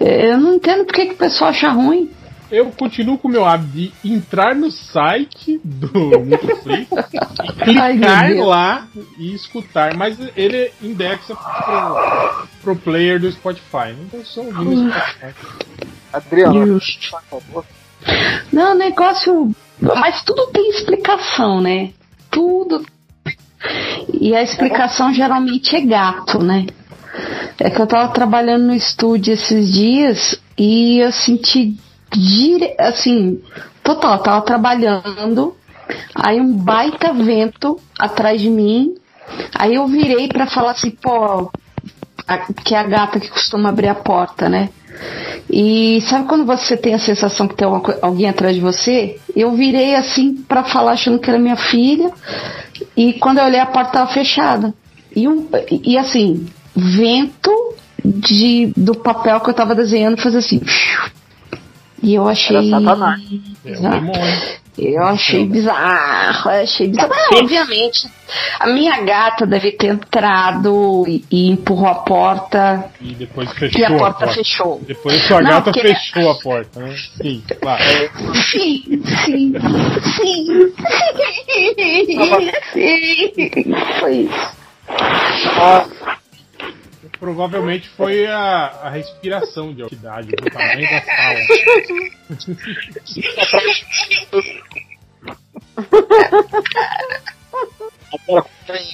Eu 0.00 0.36
não 0.36 0.54
entendo 0.54 0.84
por 0.84 0.94
que 0.94 1.06
que 1.06 1.14
o 1.14 1.16
pessoal 1.16 1.50
acha 1.50 1.70
ruim. 1.70 2.10
Eu 2.52 2.70
continuo 2.70 3.16
com 3.16 3.28
o 3.28 3.30
meu 3.30 3.46
hábito 3.46 3.72
de 3.72 3.92
entrar 4.04 4.54
no 4.54 4.70
site 4.70 5.58
do 5.64 5.88
e 7.66 7.78
Ai, 7.78 7.94
meu 7.94 8.02
clicar 8.02 8.28
Deus. 8.28 8.46
lá 8.46 8.88
e 9.16 9.34
escutar, 9.34 9.96
mas 9.96 10.18
ele 10.36 10.70
indexa 10.82 11.34
pro, 11.34 12.46
pro 12.62 12.76
player 12.76 13.18
do 13.18 13.32
Spotify. 13.32 13.96
Então 13.98 14.20
eu 14.20 14.26
só 14.26 14.42
ouvindo 14.42 14.82
no 14.82 14.92
Spotify. 14.92 15.34
Adriano, 16.12 16.78
por 16.78 17.40
favor. 17.40 17.64
Não, 18.52 18.74
negócio. 18.74 19.50
Mas 19.80 20.22
tudo 20.22 20.48
tem 20.48 20.68
explicação, 20.68 21.62
né? 21.62 21.94
Tudo. 22.30 22.84
E 24.12 24.36
a 24.36 24.42
explicação 24.42 25.14
geralmente 25.14 25.74
é 25.74 25.80
gato, 25.80 26.38
né? 26.38 26.66
É 27.58 27.70
que 27.70 27.80
eu 27.80 27.86
tava 27.86 28.12
trabalhando 28.12 28.66
no 28.66 28.74
estúdio 28.74 29.32
esses 29.32 29.72
dias 29.72 30.38
e 30.58 30.98
eu 30.98 31.10
senti 31.10 31.78
dire... 32.14 32.74
assim, 32.78 33.40
total, 33.82 34.18
tava 34.20 34.42
trabalhando, 34.42 35.54
aí 36.14 36.40
um 36.40 36.52
baita 36.52 37.12
vento 37.12 37.78
atrás 37.98 38.40
de 38.40 38.48
mim, 38.50 38.94
aí 39.54 39.74
eu 39.74 39.86
virei 39.86 40.28
pra 40.28 40.46
falar 40.46 40.72
assim, 40.72 40.90
pô, 40.90 41.50
a- 42.26 42.38
que 42.64 42.74
é 42.74 42.78
a 42.78 42.84
gata 42.84 43.18
que 43.20 43.28
costuma 43.28 43.68
abrir 43.70 43.88
a 43.88 43.94
porta, 43.94 44.48
né? 44.48 44.68
E 45.50 46.00
sabe 46.02 46.26
quando 46.28 46.44
você 46.44 46.76
tem 46.76 46.94
a 46.94 46.98
sensação 46.98 47.48
que 47.48 47.54
tem 47.56 47.66
co- 47.80 47.94
alguém 48.00 48.28
atrás 48.28 48.54
de 48.54 48.60
você? 48.60 49.18
Eu 49.34 49.52
virei 49.52 49.94
assim 49.94 50.34
pra 50.34 50.62
falar 50.64 50.92
achando 50.92 51.18
que 51.18 51.28
era 51.28 51.38
minha 51.38 51.56
filha. 51.56 52.10
E 52.96 53.14
quando 53.14 53.38
eu 53.38 53.44
olhei 53.44 53.58
a 53.60 53.66
porta 53.66 53.92
tava 53.92 54.12
fechada. 54.12 54.72
E, 55.14 55.26
um, 55.28 55.48
e 55.84 55.98
assim, 55.98 56.46
vento 56.74 57.50
de, 58.04 58.72
do 58.76 58.94
papel 58.94 59.40
que 59.40 59.50
eu 59.50 59.54
tava 59.54 59.74
desenhando 59.74 60.20
fazia 60.20 60.38
assim. 60.38 60.60
E 62.02 62.14
eu 62.14 62.28
achei. 62.28 62.56
Era 62.56 62.80
Satanás. 62.80 63.22
É 63.64 63.78
um 63.78 63.90
demônio. 63.90 64.62
Eu 64.78 65.04
achei 65.04 65.44
bizarro, 65.44 66.50
eu 66.50 66.62
achei 66.62 66.88
bizarro. 66.88 67.12
Ah, 67.12 67.36
obviamente, 67.36 68.08
a 68.58 68.66
minha 68.68 69.02
gata 69.02 69.46
deve 69.46 69.72
ter 69.72 69.88
entrado 69.88 71.04
e, 71.06 71.22
e 71.30 71.50
empurrou 71.50 71.88
a 71.88 71.94
porta 71.96 72.90
E 72.98 73.12
depois 73.14 73.50
fechou 73.52 73.78
e 73.80 73.84
a 73.84 73.90
porta 73.98 74.26
fechou. 74.28 74.80
Depois 74.86 75.14
a 75.14 75.28
sua 75.28 75.42
Não, 75.42 75.50
gata 75.50 75.72
porque- 75.72 75.88
fechou 75.94 76.30
a 76.30 76.34
porta, 76.36 76.80
né? 76.80 76.96
Sim, 77.20 77.42
claro. 77.60 77.82
Sim, 78.50 79.02
sim, 79.26 79.52
sim. 80.16 80.72
Sim. 82.72 83.74
Foi 84.00 84.16
isso. 84.16 84.62
Provavelmente 87.22 87.88
foi 87.90 88.26
a, 88.26 88.80
a 88.82 88.90
respiração 88.90 89.72
de 89.72 89.80
altidade, 89.80 90.30
o 90.32 90.50
tamanho 90.50 90.90
da 90.90 91.00
sala. 91.02 91.38
Agora, 98.28 98.46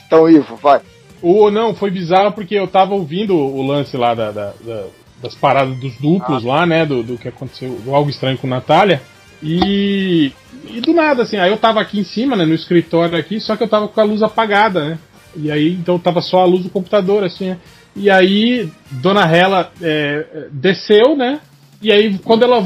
então, 0.05 0.29
Ivo, 0.29 0.57
vai. 0.57 0.81
Ou 1.23 1.51
não, 1.51 1.75
foi 1.75 1.91
bizarro 1.91 2.33
porque 2.33 2.55
eu 2.55 2.69
tava 2.69 2.95
ouvindo 2.95 3.35
o 3.35 3.67
lance 3.67 3.97
lá 3.97 4.15
da, 4.15 4.31
da- 4.31 4.53
da- 4.61 4.85
das 5.23 5.35
paradas 5.35 5.77
dos 5.81 5.97
duplos 5.97 6.45
lá, 6.45 6.65
né? 6.65 6.87
Do, 6.87 7.03
do 7.03 7.17
que 7.19 7.27
aconteceu, 7.29 7.71
do 7.83 7.95
algo 7.95 8.09
estranho 8.11 8.39
com 8.39 8.47
Natália. 8.47 9.03
E, 9.43 10.33
e 10.67 10.81
do 10.81 10.93
nada, 10.93 11.23
assim, 11.23 11.39
aí 11.39 11.51
eu 11.51 11.57
tava 11.57 11.81
aqui 11.81 11.99
em 11.99 12.05
cima, 12.05 12.37
né, 12.37 12.45
no 12.45 12.55
escritório 12.55 13.17
aqui, 13.19 13.41
só 13.41 13.57
que 13.57 13.63
eu 13.63 13.69
tava 13.69 13.89
com 13.89 14.01
a 14.01 14.05
luz 14.05 14.23
apagada, 14.23 14.85
né? 14.91 14.99
E 15.37 15.51
aí, 15.51 15.73
então 15.73 15.99
tava 15.99 16.21
só 16.21 16.41
a 16.41 16.45
luz 16.45 16.63
do 16.65 16.71
computador, 16.71 17.25
assim, 17.25 17.51
né? 17.51 17.59
E 17.97 18.11
aí, 18.11 18.71
Dona 18.91 19.25
Hela 19.27 19.73
é, 19.83 20.47
desceu, 20.53 21.17
né? 21.17 21.41
E 21.81 21.93
aí, 21.93 22.19
quando 22.19 22.43
ela, 22.45 22.65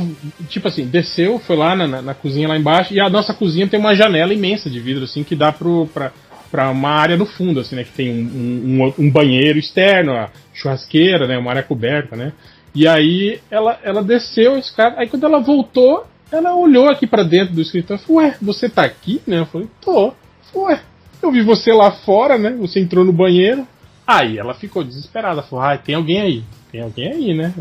tipo 0.48 0.68
assim, 0.68 0.86
desceu, 0.86 1.38
foi 1.38 1.56
lá 1.56 1.74
na, 1.76 1.86
na- 1.86 2.02
na 2.02 2.14
cozinha 2.14 2.48
lá 2.48 2.56
embaixo, 2.56 2.94
e 2.94 3.00
a 3.00 3.08
nossa 3.10 3.34
cozinha 3.34 3.66
tem 3.68 3.78
uma 3.78 3.94
janela 3.94 4.32
imensa 4.32 4.70
de 4.70 4.80
vidro, 4.80 5.04
assim, 5.04 5.22
que 5.22 5.36
dá 5.36 5.52
pro, 5.52 5.86
pra, 5.92 6.12
pra 6.50 6.70
uma 6.70 6.88
área 6.90 7.16
no 7.16 7.26
fundo, 7.26 7.60
assim, 7.60 7.76
né? 7.76 7.84
Que 7.84 7.92
tem 7.92 8.10
um, 8.10 8.84
um, 8.98 9.04
um 9.06 9.10
banheiro 9.10 9.58
externo, 9.58 10.12
a 10.12 10.30
churrasqueira, 10.54 11.26
né? 11.26 11.36
Uma 11.38 11.50
área 11.50 11.62
coberta, 11.62 12.16
né? 12.16 12.32
E 12.74 12.88
aí, 12.88 13.38
ela, 13.50 13.78
ela 13.84 14.02
desceu 14.02 14.56
esse 14.58 14.74
cara, 14.74 14.94
aí 14.98 15.06
quando 15.08 15.24
ela 15.26 15.40
voltou, 15.40 16.06
ela 16.30 16.54
olhou 16.54 16.88
aqui 16.88 17.06
pra 17.06 17.22
dentro 17.22 17.54
do 17.54 17.60
escritório 17.60 18.02
e 18.02 18.06
falou, 18.06 18.22
ué, 18.22 18.34
você 18.40 18.68
tá 18.70 18.82
aqui, 18.82 19.20
né? 19.26 19.40
Eu 19.40 19.46
falei, 19.46 19.68
tô. 19.82 20.14
Ué, 20.54 20.80
eu 21.22 21.30
vi 21.30 21.42
você 21.42 21.70
lá 21.72 21.90
fora, 21.90 22.38
né? 22.38 22.50
Você 22.60 22.80
entrou 22.80 23.04
no 23.04 23.12
banheiro. 23.12 23.66
Aí 24.06 24.38
ela 24.38 24.54
ficou 24.54 24.82
desesperada, 24.82 25.42
falou, 25.42 25.64
ah, 25.64 25.78
tem 25.78 25.94
alguém 25.94 26.20
aí, 26.20 26.44
tem 26.70 26.80
alguém 26.80 27.12
aí, 27.12 27.34
né? 27.34 27.54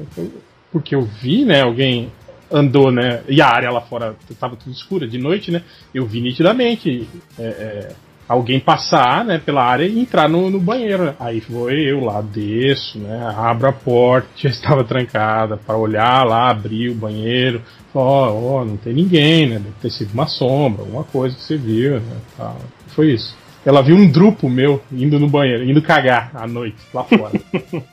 Porque 0.72 0.96
eu 0.96 1.04
vi, 1.04 1.46
né, 1.46 1.62
alguém 1.62 2.12
andou, 2.52 2.92
né? 2.92 3.22
E 3.28 3.42
a 3.42 3.48
área 3.48 3.72
lá 3.72 3.82
fora 3.82 4.16
tava 4.40 4.56
tudo 4.56 4.72
escura 4.72 5.08
de 5.08 5.18
noite, 5.18 5.52
né? 5.52 5.64
Eu 5.94 6.06
vi 6.06 6.20
nitidamente 6.20 7.08
é, 7.40 7.44
é, 7.44 7.96
alguém 8.28 8.60
passar, 8.60 9.24
né, 9.24 9.38
pela 9.38 9.64
área 9.64 9.86
e 9.86 10.00
entrar 10.00 10.28
no, 10.28 10.50
no 10.50 10.60
banheiro. 10.60 11.16
Aí 11.20 11.40
foi 11.40 11.80
eu 11.82 12.02
lá, 12.02 12.22
desço, 12.22 12.98
né? 13.00 13.34
Abro 13.38 13.70
a 13.70 13.74
porta, 13.74 14.28
já 14.36 14.50
estava 14.50 14.84
trancada, 14.84 15.58
para 15.58 15.78
olhar 15.78 16.26
lá, 16.26 16.50
abrir 16.50 16.90
o 16.90 16.96
banheiro. 16.96 17.62
Ó, 17.94 18.32
ó, 18.32 18.66
não 18.66 18.78
tem 18.78 18.94
ninguém, 18.94 19.48
né? 19.48 19.56
Deve 19.56 19.76
ter 19.82 19.90
sido 19.90 20.14
uma 20.14 20.28
sombra, 20.28 20.82
alguma 20.82 21.04
coisa 21.04 21.36
que 21.36 21.42
você 21.44 21.58
viu, 21.58 22.00
né? 22.00 22.18
Foi 22.88 23.12
isso. 23.12 23.36
Ela 23.66 23.82
viu 23.82 23.96
um 23.96 24.10
drupo 24.10 24.50
meu 24.50 24.82
indo 24.92 25.20
no 25.20 25.30
banheiro, 25.30 25.64
indo 25.64 25.82
cagar 25.82 26.32
à 26.34 26.48
noite, 26.48 26.78
lá 26.94 27.04
fora. 27.04 27.40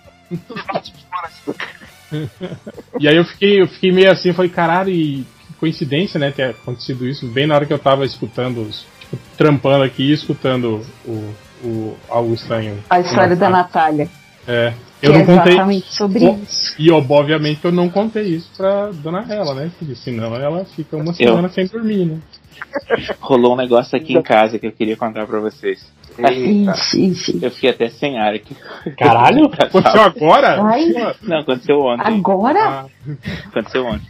e 2.98 3.06
aí 3.06 3.16
eu 3.16 3.24
fiquei, 3.24 3.60
eu 3.60 3.68
fiquei 3.68 3.92
meio 3.92 4.10
assim, 4.10 4.32
falei, 4.32 4.50
caralho, 4.50 4.90
e 4.90 5.26
coincidência, 5.58 6.18
né, 6.18 6.30
ter 6.30 6.50
acontecido 6.50 7.06
isso 7.06 7.26
bem 7.26 7.46
na 7.46 7.54
hora 7.54 7.66
que 7.66 7.72
eu 7.72 7.78
tava 7.78 8.04
escutando, 8.04 8.62
os, 8.62 8.86
tipo, 9.00 9.18
trampando 9.36 9.84
aqui, 9.84 10.12
escutando 10.12 10.84
o, 11.04 11.34
o 11.62 11.96
algo 12.08 12.32
estranho. 12.32 12.78
A 12.88 13.00
história 13.00 13.36
da 13.36 13.50
Natália. 13.50 14.08
É. 14.46 14.72
Que 15.00 15.06
Eu 15.06 15.14
é 15.14 15.18
não 15.18 15.26
contei. 15.26 15.52
exatamente 15.52 15.94
sobre 15.94 16.24
isso. 16.24 16.74
E 16.78 16.90
obviamente 16.90 17.64
eu 17.64 17.70
não 17.70 17.88
contei 17.88 18.24
isso 18.24 18.50
pra 18.56 18.90
dona 18.90 19.24
Ela, 19.28 19.54
né? 19.54 19.70
Porque 19.78 19.94
senão 19.94 20.34
ela 20.34 20.64
fica 20.64 20.96
uma 20.96 21.12
semana 21.12 21.48
sem 21.48 21.66
dormir, 21.66 22.06
né? 22.06 22.18
Rolou 23.20 23.54
um 23.54 23.56
negócio 23.56 23.96
aqui 23.96 24.14
em 24.14 24.22
casa 24.22 24.58
que 24.58 24.66
eu 24.66 24.72
queria 24.72 24.96
contar 24.96 25.26
pra 25.26 25.40
vocês. 25.40 25.86
Eita. 26.18 26.74
Eu 27.40 27.50
fiquei 27.50 27.70
até 27.70 27.88
sem 27.88 28.18
ar 28.18 28.34
aqui. 28.34 28.56
Caralho? 28.98 29.46
Aconteceu 29.58 30.02
agora? 30.02 30.62
Ai. 30.62 30.86
Não, 31.22 31.38
aconteceu 31.38 31.80
ontem. 31.80 32.06
Agora? 32.06 32.86
Aconteceu 33.46 33.86
ontem. 33.86 34.08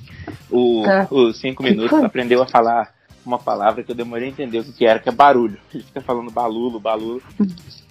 O, 0.50 0.82
Tá. 0.84 1.06
Os 1.10 1.38
cinco 1.38 1.62
minutos 1.62 2.02
aprendeu 2.02 2.42
a 2.42 2.46
falar 2.46 2.92
uma 3.24 3.38
palavra 3.38 3.82
que 3.82 3.92
eu 3.92 3.96
demorei 3.96 4.28
a 4.28 4.30
entender 4.30 4.58
o 4.60 4.64
que 4.72 4.86
era, 4.86 4.98
que 4.98 5.08
é 5.08 5.12
barulho. 5.12 5.58
Ele 5.74 5.82
fica 5.84 6.00
falando 6.00 6.30
balulo, 6.30 6.80
balulo, 6.80 7.22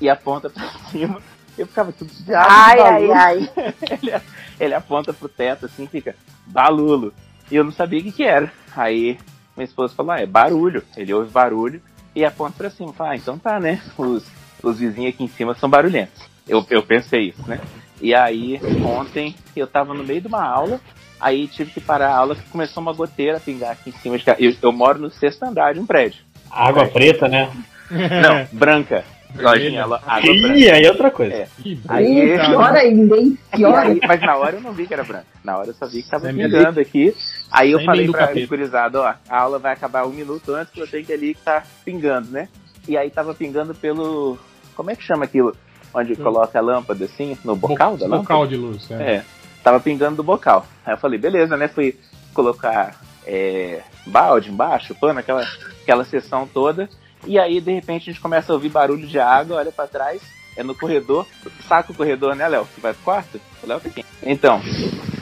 e 0.01 0.09
aponta 0.09 0.49
pra 0.49 0.67
cima. 0.90 1.22
Eu 1.57 1.65
ficava 1.67 1.91
tudo 1.91 2.11
Ai, 2.35 2.77
balulo. 2.77 3.13
ai, 3.13 3.49
ai. 3.56 3.73
ele, 4.01 4.22
ele 4.59 4.73
aponta 4.73 5.13
pro 5.13 5.29
teto 5.29 5.65
assim, 5.67 5.85
fica 5.88 6.15
balulo. 6.45 7.13
E 7.51 7.56
eu 7.56 7.63
não 7.63 7.72
sabia 7.72 7.99
o 7.99 8.03
que 8.03 8.11
que 8.11 8.23
era. 8.23 8.51
Aí 8.75 9.17
minha 9.57 9.65
esposa 9.65 9.93
falou, 9.95 10.11
ah, 10.13 10.19
é 10.22 10.25
barulho. 10.25 10.83
Ele 10.95 11.13
ouve 11.13 11.29
barulho 11.31 11.81
e 12.15 12.23
aponta 12.23 12.53
pra 12.57 12.69
cima. 12.69 12.93
Fala, 12.93 13.11
ah, 13.11 13.15
então 13.15 13.38
tá, 13.38 13.59
né? 13.59 13.81
Os, 13.97 14.23
os 14.63 14.79
vizinhos 14.79 15.13
aqui 15.13 15.23
em 15.23 15.27
cima 15.27 15.53
são 15.56 15.69
barulhentos. 15.69 16.22
Eu, 16.47 16.65
eu 16.69 16.81
pensei 16.83 17.29
isso, 17.29 17.43
né? 17.47 17.59
E 18.01 18.13
aí, 18.13 18.59
ontem, 18.85 19.35
eu 19.56 19.65
tava 19.67 19.93
no 19.93 20.03
meio 20.03 20.22
de 20.22 20.27
uma 20.27 20.43
aula, 20.43 20.79
aí 21.19 21.47
tive 21.47 21.72
que 21.72 21.81
parar 21.81 22.09
a 22.09 22.15
aula 22.17 22.35
que 22.35 22.43
começou 22.49 22.81
uma 22.81 22.93
goteira 22.93 23.38
a 23.38 23.40
pingar 23.40 23.72
aqui 23.72 23.90
em 23.90 23.93
cima. 23.93 24.17
de 24.17 24.23
casa. 24.23 24.41
Eu, 24.41 24.53
eu 24.61 24.72
moro 24.72 24.99
no 24.99 25.09
sexto 25.09 25.43
andar 25.43 25.73
de 25.73 25.79
um 25.79 25.85
prédio. 25.85 26.22
Água 26.51 26.85
preta, 26.88 27.27
né? 27.27 27.49
Não, 27.90 28.47
branca. 28.57 29.03
Lojinha, 29.35 29.85
lo- 29.85 29.95
água 30.07 30.22
branca. 30.41 30.57
Ih, 30.57 30.69
aí 30.72 30.83
é 30.83 30.90
outra 30.90 31.11
coisa. 31.11 31.33
É. 31.33 31.47
Que 31.61 31.79
Aí, 31.90 32.38
pior 32.38 32.75
ainda, 32.75 33.17
hein? 33.17 33.38
E 33.53 33.57
Pior 33.57 33.75
aí- 33.77 33.99
mas 34.07 34.22
na 34.22 34.35
hora 34.38 34.56
eu 34.56 34.61
não 34.61 34.72
vi 34.72 34.88
que 34.88 34.93
era 34.93 35.03
branco. 35.03 35.25
Na 35.43 35.57
hora 35.57 35.67
eu 35.69 35.73
só 35.73 35.85
vi 35.85 36.01
que 36.01 36.09
tava 36.09 36.27
pingando 36.31 36.79
aqui. 36.79 37.13
Aí 37.51 37.72
eu 37.72 37.80
Sem 37.80 37.85
falei 37.85 38.08
pra 38.10 38.33
gurizada, 38.46 39.01
ó, 39.01 39.13
a 39.30 39.40
aula 39.40 39.58
vai 39.58 39.74
acabar 39.74 40.06
um 40.06 40.12
minuto 40.12 40.53
antes 40.53 40.74
que 40.74 40.81
eu 40.81 40.88
tenho 40.88 41.06
que 41.06 41.13
ali 41.13 41.33
que 41.33 41.42
tá 41.42 41.63
pingando, 41.85 42.30
né? 42.30 42.49
E 42.88 42.97
aí 42.97 43.10
tava 43.10 43.33
pingando 43.33 43.74
pelo. 43.74 44.38
Como 44.76 44.92
é 44.92 44.96
que 44.96 45.03
chama 45.03 45.26
aquilo? 45.26 45.56
Onde 45.94 46.15
coloca 46.15 46.58
a 46.60 46.62
lâmpada 46.62 47.06
assim? 47.06 47.38
No 47.44 47.56
bocal 47.56 47.97
da 47.97 48.06
lâmpada? 48.06 48.22
Bocal 48.22 48.47
de 48.47 48.58
luz, 48.58 48.92
é. 48.92 49.15
É, 49.15 49.26
tava 49.63 49.80
pingando 49.80 50.17
do 50.17 50.24
bocal. 50.24 50.65
Aí 50.85 50.94
eu 50.94 50.97
falei, 50.97 51.17
beleza, 51.17 51.58
né? 51.58 51.67
Fui 51.67 51.97
colocar 52.33 52.99
é, 53.26 53.81
balde 54.06 54.51
embaixo, 54.51 54.94
pano, 54.96 55.19
aquela, 55.19 55.44
aquela 55.81 56.06
sessão 56.06 56.47
toda. 56.47 56.90
E 57.26 57.40
aí, 57.40 57.60
de 57.60 57.74
repente, 57.74 58.10
a 58.10 58.13
gente 58.13 58.22
começa 58.22 58.51
a 58.51 58.56
ouvir 58.56 58.69
barulho 58.69 59.08
de 59.08 59.19
água, 59.19 59.58
olha 59.58 59.72
pra 59.72 59.88
trás, 59.88 60.22
é 60.57 60.63
no 60.63 60.75
corredor. 60.75 61.25
Saca 61.67 61.91
o 61.91 61.95
corredor, 61.95 62.35
né, 62.35 62.47
Léo? 62.47 62.67
Que 62.73 62.81
vai 62.81 62.93
pro 62.93 63.03
quarto? 63.03 63.40
O 63.63 63.67
Léo 63.67 63.79
tá 63.79 63.88
aqui. 63.90 64.03
Então, 64.23 64.61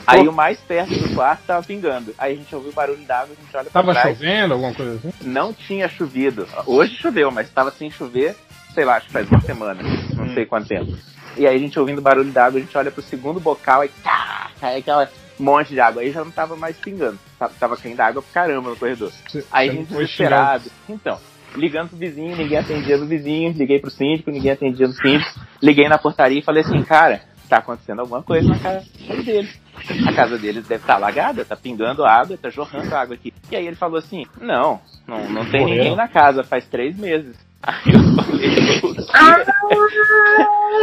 aí 0.06 0.26
o 0.26 0.32
mais 0.32 0.58
perto 0.58 0.92
do 0.94 1.14
quarto 1.14 1.42
tava 1.46 1.62
pingando. 1.62 2.14
Aí 2.18 2.32
a 2.32 2.36
gente 2.36 2.52
ouviu 2.54 2.72
barulho 2.72 3.04
d'água, 3.04 3.36
a 3.38 3.42
gente 3.44 3.56
olha 3.56 3.70
pra 3.70 3.82
Tava 3.82 3.92
trás. 3.92 4.16
chovendo, 4.16 4.54
alguma 4.54 4.74
coisa 4.74 4.94
assim? 4.94 5.12
Não 5.22 5.52
tinha 5.52 5.88
chovido. 5.88 6.48
Hoje 6.66 6.96
choveu, 6.96 7.30
mas 7.30 7.46
estava 7.46 7.70
sem 7.70 7.90
chover, 7.90 8.34
sei 8.74 8.84
lá, 8.84 8.96
acho 8.96 9.06
que 9.06 9.12
faz 9.12 9.30
uma 9.30 9.40
semana, 9.42 9.80
não 10.14 10.32
sei 10.34 10.46
quanto 10.46 10.66
tempo. 10.66 10.96
E 11.36 11.46
aí 11.46 11.54
a 11.54 11.58
gente 11.58 11.78
ouvindo 11.78 12.00
barulho 12.00 12.32
d'água, 12.32 12.58
a 12.58 12.62
gente 12.62 12.76
olha 12.78 12.90
pro 12.90 13.02
segundo 13.02 13.38
bocal 13.38 13.84
e 13.84 13.88
tá, 14.02 14.50
cai 14.58 14.78
aquela 14.78 15.08
monte 15.38 15.68
de 15.68 15.80
água. 15.80 16.00
Aí 16.00 16.10
já 16.10 16.24
não 16.24 16.30
tava 16.30 16.56
mais 16.56 16.76
pingando. 16.78 17.18
Tava, 17.38 17.52
tava 17.60 17.76
caindo 17.76 18.00
água 18.00 18.22
pra 18.22 18.32
caramba 18.42 18.70
no 18.70 18.76
corredor. 18.76 19.12
Aí 19.52 19.68
a 19.68 19.72
gente 19.72 19.88
desesperado. 19.88 20.70
Então, 20.88 21.18
ligando 21.56 21.88
pro 21.88 21.98
vizinho, 21.98 22.36
ninguém 22.36 22.58
atendia 22.58 22.96
no 22.96 23.06
vizinho, 23.06 23.52
liguei 23.52 23.78
pro 23.80 23.90
síndico, 23.90 24.30
ninguém 24.30 24.52
atendia 24.52 24.86
no 24.86 24.92
síndico, 24.92 25.40
liguei 25.62 25.88
na 25.88 25.98
portaria 25.98 26.38
e 26.38 26.44
falei 26.44 26.62
assim, 26.62 26.82
cara, 26.82 27.22
tá 27.48 27.58
acontecendo 27.58 28.00
alguma 28.00 28.22
coisa 28.22 28.48
na 28.48 28.58
casa 28.58 28.84
dele. 29.24 29.48
A 30.06 30.12
casa 30.12 30.38
deles 30.38 30.66
deve 30.66 30.82
estar 30.82 30.94
alagada, 30.94 31.44
tá 31.44 31.54
pingando 31.56 32.04
água, 32.04 32.36
tá 32.36 32.48
jorrando 32.48 32.94
água 32.94 33.14
aqui. 33.14 33.32
E 33.50 33.56
aí 33.56 33.66
ele 33.66 33.76
falou 33.76 33.98
assim, 33.98 34.24
não, 34.40 34.80
não, 35.06 35.28
não 35.28 35.44
tem 35.50 35.60
Morreram. 35.60 35.82
ninguém 35.82 35.96
na 35.96 36.08
casa, 36.08 36.42
faz 36.42 36.66
três 36.66 36.96
meses. 36.96 37.36
Aí 37.66 37.92
eu 37.94 38.14
falei, 38.22 38.50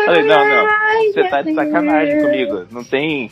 falei, 0.06 0.23
não, 0.23 0.49
não, 0.49 0.67
você 1.13 1.29
tá 1.29 1.41
de 1.41 1.53
sacanagem 1.53 2.22
comigo, 2.22 2.65
não 2.72 2.83
tem. 2.83 3.31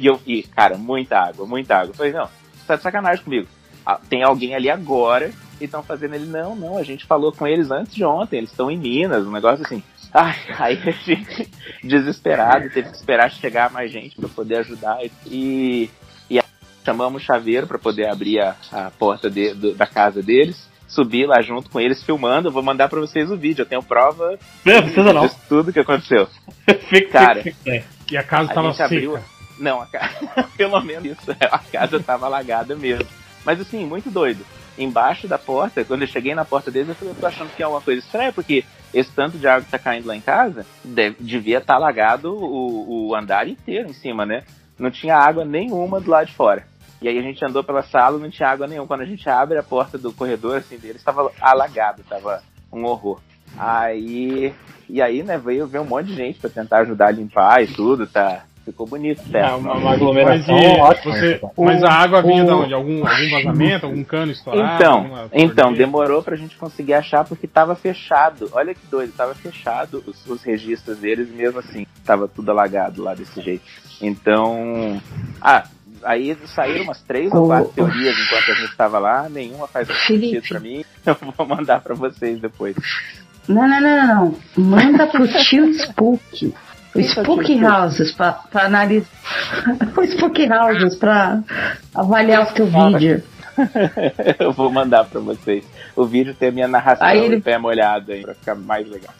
E 0.00 0.04
eu, 0.06 0.20
e, 0.26 0.42
cara, 0.42 0.76
muita 0.76 1.18
água, 1.18 1.46
muita 1.46 1.76
água. 1.76 1.90
Eu 1.90 1.94
falei, 1.94 2.12
não, 2.12 2.26
você 2.26 2.66
tá 2.66 2.76
de 2.76 2.82
sacanagem 2.82 3.24
comigo. 3.24 3.46
Ah, 3.86 4.00
Tem 4.08 4.22
alguém 4.22 4.54
ali 4.54 4.68
agora 4.68 5.30
e 5.60 5.64
estão 5.64 5.82
fazendo 5.82 6.14
ele, 6.14 6.26
não, 6.26 6.54
não, 6.56 6.78
a 6.78 6.82
gente 6.82 7.04
falou 7.06 7.32
com 7.32 7.46
eles 7.46 7.70
antes 7.70 7.94
de 7.94 8.04
ontem, 8.04 8.38
eles 8.38 8.50
estão 8.50 8.70
em 8.70 8.76
Minas, 8.78 9.26
um 9.26 9.30
negócio 9.32 9.64
assim. 9.64 9.82
Ai, 10.12 10.36
aí 10.58 10.78
a 10.86 10.90
gente, 10.90 11.50
desesperado, 11.82 12.70
teve 12.70 12.90
que 12.90 12.96
esperar 12.96 13.30
chegar 13.30 13.70
mais 13.70 13.90
gente 13.90 14.16
para 14.16 14.28
poder 14.28 14.58
ajudar 14.58 14.98
e, 15.26 15.90
e 16.30 16.40
chamamos 16.84 17.22
o 17.22 17.24
chaveiro 17.24 17.66
para 17.66 17.78
poder 17.78 18.08
abrir 18.08 18.40
a, 18.40 18.56
a 18.72 18.90
porta 18.90 19.28
de- 19.30 19.52
do- 19.54 19.74
da 19.74 19.86
casa 19.86 20.22
deles. 20.22 20.66
Subi 20.86 21.26
lá 21.26 21.42
junto 21.42 21.68
com 21.68 21.78
eles 21.78 22.02
filmando, 22.02 22.48
eu 22.48 22.52
vou 22.52 22.62
mandar 22.62 22.88
para 22.88 22.98
vocês 23.00 23.30
o 23.30 23.36
vídeo, 23.36 23.60
eu 23.62 23.66
tenho 23.66 23.82
prova 23.82 24.38
Não, 24.64 24.82
precisa 24.82 25.12
não. 25.12 25.28
tudo 25.46 25.70
que 25.72 25.80
aconteceu. 25.80 26.26
Fica, 26.88 27.10
Cara, 27.10 27.42
fica, 27.42 27.56
fica. 27.62 27.84
E 28.10 28.16
a 28.16 28.22
casa 28.22 28.50
a 28.50 28.54
tava 28.54 28.68
gente 28.68 28.76
seca. 28.78 28.86
abriu. 28.94 29.18
Não, 29.58 29.82
a 29.82 29.86
casa. 29.86 30.48
Pelo 30.56 30.80
menos 30.80 31.04
isso. 31.04 31.30
A 31.50 31.58
casa 31.58 32.00
tava 32.00 32.24
alagada 32.24 32.74
mesmo. 32.74 33.06
Mas 33.44 33.60
assim, 33.60 33.84
muito 33.84 34.10
doido. 34.10 34.42
Embaixo 34.78 35.26
da 35.26 35.38
porta, 35.38 35.84
quando 35.84 36.02
eu 36.02 36.08
cheguei 36.08 36.34
na 36.34 36.44
porta 36.44 36.70
deles, 36.70 36.88
eu 36.90 36.94
falei, 36.94 37.12
eu 37.12 37.18
tô 37.18 37.26
achando 37.26 37.50
que 37.50 37.62
é 37.62 37.66
uma 37.66 37.80
coisa 37.80 38.00
estranha, 38.00 38.32
porque 38.32 38.64
esse 38.94 39.10
tanto 39.12 39.36
de 39.36 39.46
água 39.48 39.62
que 39.64 39.70
tá 39.70 39.78
caindo 39.78 40.06
lá 40.06 40.14
em 40.16 40.20
casa, 40.20 40.64
deve- 40.84 41.16
devia 41.20 41.58
estar 41.58 41.74
alagado 41.74 42.32
o, 42.32 43.08
o 43.08 43.14
andar 43.16 43.48
inteiro 43.48 43.88
em 43.88 43.92
cima, 43.92 44.24
né? 44.24 44.44
Não 44.78 44.90
tinha 44.90 45.16
água 45.16 45.44
nenhuma 45.44 46.00
do 46.00 46.10
lado 46.10 46.26
de 46.26 46.34
fora. 46.34 46.64
E 47.02 47.08
aí 47.08 47.18
a 47.18 47.22
gente 47.22 47.44
andou 47.44 47.62
pela 47.64 47.82
sala, 47.82 48.18
não 48.18 48.30
tinha 48.30 48.48
água 48.48 48.66
nenhuma. 48.66 48.86
Quando 48.86 49.02
a 49.02 49.06
gente 49.06 49.28
abre 49.28 49.58
a 49.58 49.62
porta 49.62 49.98
do 49.98 50.12
corredor, 50.12 50.58
assim, 50.58 50.78
deles, 50.78 50.96
estava 50.96 51.30
alagado, 51.40 52.02
tava 52.08 52.42
um 52.72 52.84
horror. 52.84 53.20
Aí, 53.56 54.52
e 54.88 55.02
aí, 55.02 55.22
né, 55.22 55.38
veio 55.38 55.66
ver 55.66 55.80
um 55.80 55.84
monte 55.84 56.06
de 56.06 56.14
gente 56.14 56.38
pra 56.38 56.50
tentar 56.50 56.78
ajudar 56.80 57.08
a 57.08 57.12
limpar 57.12 57.62
e 57.62 57.66
tudo, 57.66 58.06
tá? 58.06 58.44
Ficou 58.68 58.86
bonito, 58.86 59.22
É 59.28 59.30
certo? 59.30 59.56
uma, 59.60 59.72
uma 59.72 59.80
Mas, 59.80 59.94
aglomeração 59.94 60.56
ótima. 60.80 61.14
você- 61.14 61.40
mas 61.56 61.82
a 61.82 61.90
água 61.90 62.20
vinha 62.20 62.42
o- 62.44 62.46
de 62.46 62.52
onde? 62.52 62.74
Algum, 62.74 63.06
algum 63.08 63.30
vazamento, 63.30 63.86
algum 63.86 64.04
cano 64.04 64.30
estourado? 64.30 64.74
Então, 64.74 64.94
alguma 64.98 65.28
então, 65.32 65.54
torneira? 65.64 65.86
demorou 65.86 66.22
pra 66.22 66.36
gente 66.36 66.54
conseguir 66.58 66.92
achar 66.92 67.24
porque 67.24 67.46
tava 67.46 67.74
fechado. 67.74 68.50
Olha 68.52 68.74
que 68.74 68.86
doido, 68.90 69.14
tava 69.16 69.34
fechado 69.34 70.04
os, 70.06 70.26
os 70.26 70.42
registros 70.42 70.98
deles, 70.98 71.30
mesmo 71.34 71.60
assim, 71.60 71.86
tava 72.04 72.28
tudo 72.28 72.50
alagado 72.50 73.02
lá 73.02 73.14
desse 73.14 73.40
jeito. 73.40 73.64
Então, 74.02 75.00
ah, 75.40 75.64
aí 76.04 76.36
saíram 76.54 76.84
umas 76.84 77.00
três 77.02 77.32
ou 77.32 77.46
quatro 77.46 77.70
ô. 77.70 77.72
teorias 77.72 78.14
enquanto 78.18 78.50
a 78.50 78.54
gente 78.54 78.76
tava 78.76 78.98
lá, 78.98 79.28
nenhuma 79.30 79.66
faz 79.66 79.88
sentido 80.06 80.46
pra 80.46 80.60
mim. 80.60 80.84
Eu 81.06 81.16
vou 81.36 81.46
mandar 81.46 81.80
pra 81.80 81.94
vocês 81.94 82.38
depois. 82.38 82.76
Não, 83.48 83.66
não, 83.66 83.80
não, 83.80 83.96
não, 83.96 84.06
não. 84.06 84.36
Manda 84.62 85.06
pro 85.06 85.26
tio 85.26 85.70
Spook. 85.70 86.52
O 86.94 87.00
Spook? 87.00 87.64
Houses 87.64 88.12
pra, 88.12 88.32
pra 88.50 88.64
analisar. 88.64 89.06
o 89.96 90.02
Spook 90.04 90.48
Houses 90.50 90.96
pra 90.96 91.40
avaliar 91.94 92.42
o 92.50 92.54
teu 92.54 92.66
vídeo. 92.66 93.22
Eu 94.38 94.52
vou 94.52 94.70
mandar 94.70 95.04
pra 95.04 95.20
vocês. 95.20 95.64
O 95.96 96.04
vídeo 96.04 96.32
tem 96.34 96.48
a 96.48 96.52
minha 96.52 96.68
narração 96.68 97.06
Aí 97.06 97.18
ele- 97.18 97.40
pé 97.40 97.58
molhado 97.58 98.12
aí, 98.12 98.22
pra 98.22 98.34
ficar 98.34 98.54
mais 98.54 98.88
legal. 98.88 99.12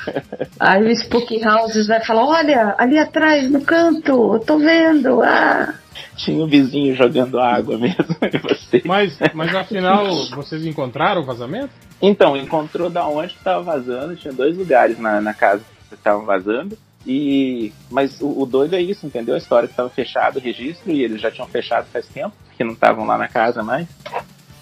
Aí 0.60 0.82
o 0.84 0.90
Spook 0.90 1.42
Houses 1.44 1.86
vai 1.86 2.04
falar: 2.04 2.24
Olha, 2.26 2.74
ali 2.78 2.98
atrás 2.98 3.50
no 3.50 3.62
canto, 3.62 4.34
eu 4.34 4.40
tô 4.40 4.58
vendo. 4.58 5.22
Ah. 5.22 5.74
Tinha 6.16 6.44
um 6.44 6.46
vizinho 6.48 6.94
jogando 6.94 7.40
água 7.40 7.78
mesmo 7.78 8.04
em 8.22 8.38
vocês. 8.38 8.82
Mas, 8.84 9.18
mas 9.34 9.54
afinal, 9.54 10.06
vocês 10.30 10.64
encontraram 10.66 11.22
o 11.22 11.24
vazamento? 11.24 11.70
Então, 12.00 12.36
encontrou 12.36 12.90
da 12.90 13.06
onde 13.06 13.34
que 13.34 13.42
tava 13.42 13.62
vazando, 13.62 14.14
tinha 14.16 14.32
dois 14.32 14.56
lugares 14.56 14.98
na, 14.98 15.20
na 15.20 15.32
casa 15.32 15.62
que 15.88 15.94
estavam 15.94 16.24
vazando. 16.24 16.76
E 17.06 17.72
mas 17.90 18.20
o, 18.20 18.42
o 18.42 18.46
doido 18.46 18.74
é 18.74 18.82
isso, 18.82 19.06
entendeu? 19.06 19.34
A 19.34 19.38
história 19.38 19.66
que 19.66 19.72
estava 19.72 19.88
fechado 19.88 20.38
o 20.38 20.42
registro 20.42 20.90
e 20.92 21.02
eles 21.02 21.20
já 21.20 21.30
tinham 21.30 21.48
fechado 21.48 21.86
faz 21.92 22.06
tempo, 22.06 22.34
que 22.56 22.64
não 22.64 22.72
estavam 22.72 23.06
lá 23.06 23.16
na 23.16 23.28
casa 23.28 23.62
mais. 23.62 23.86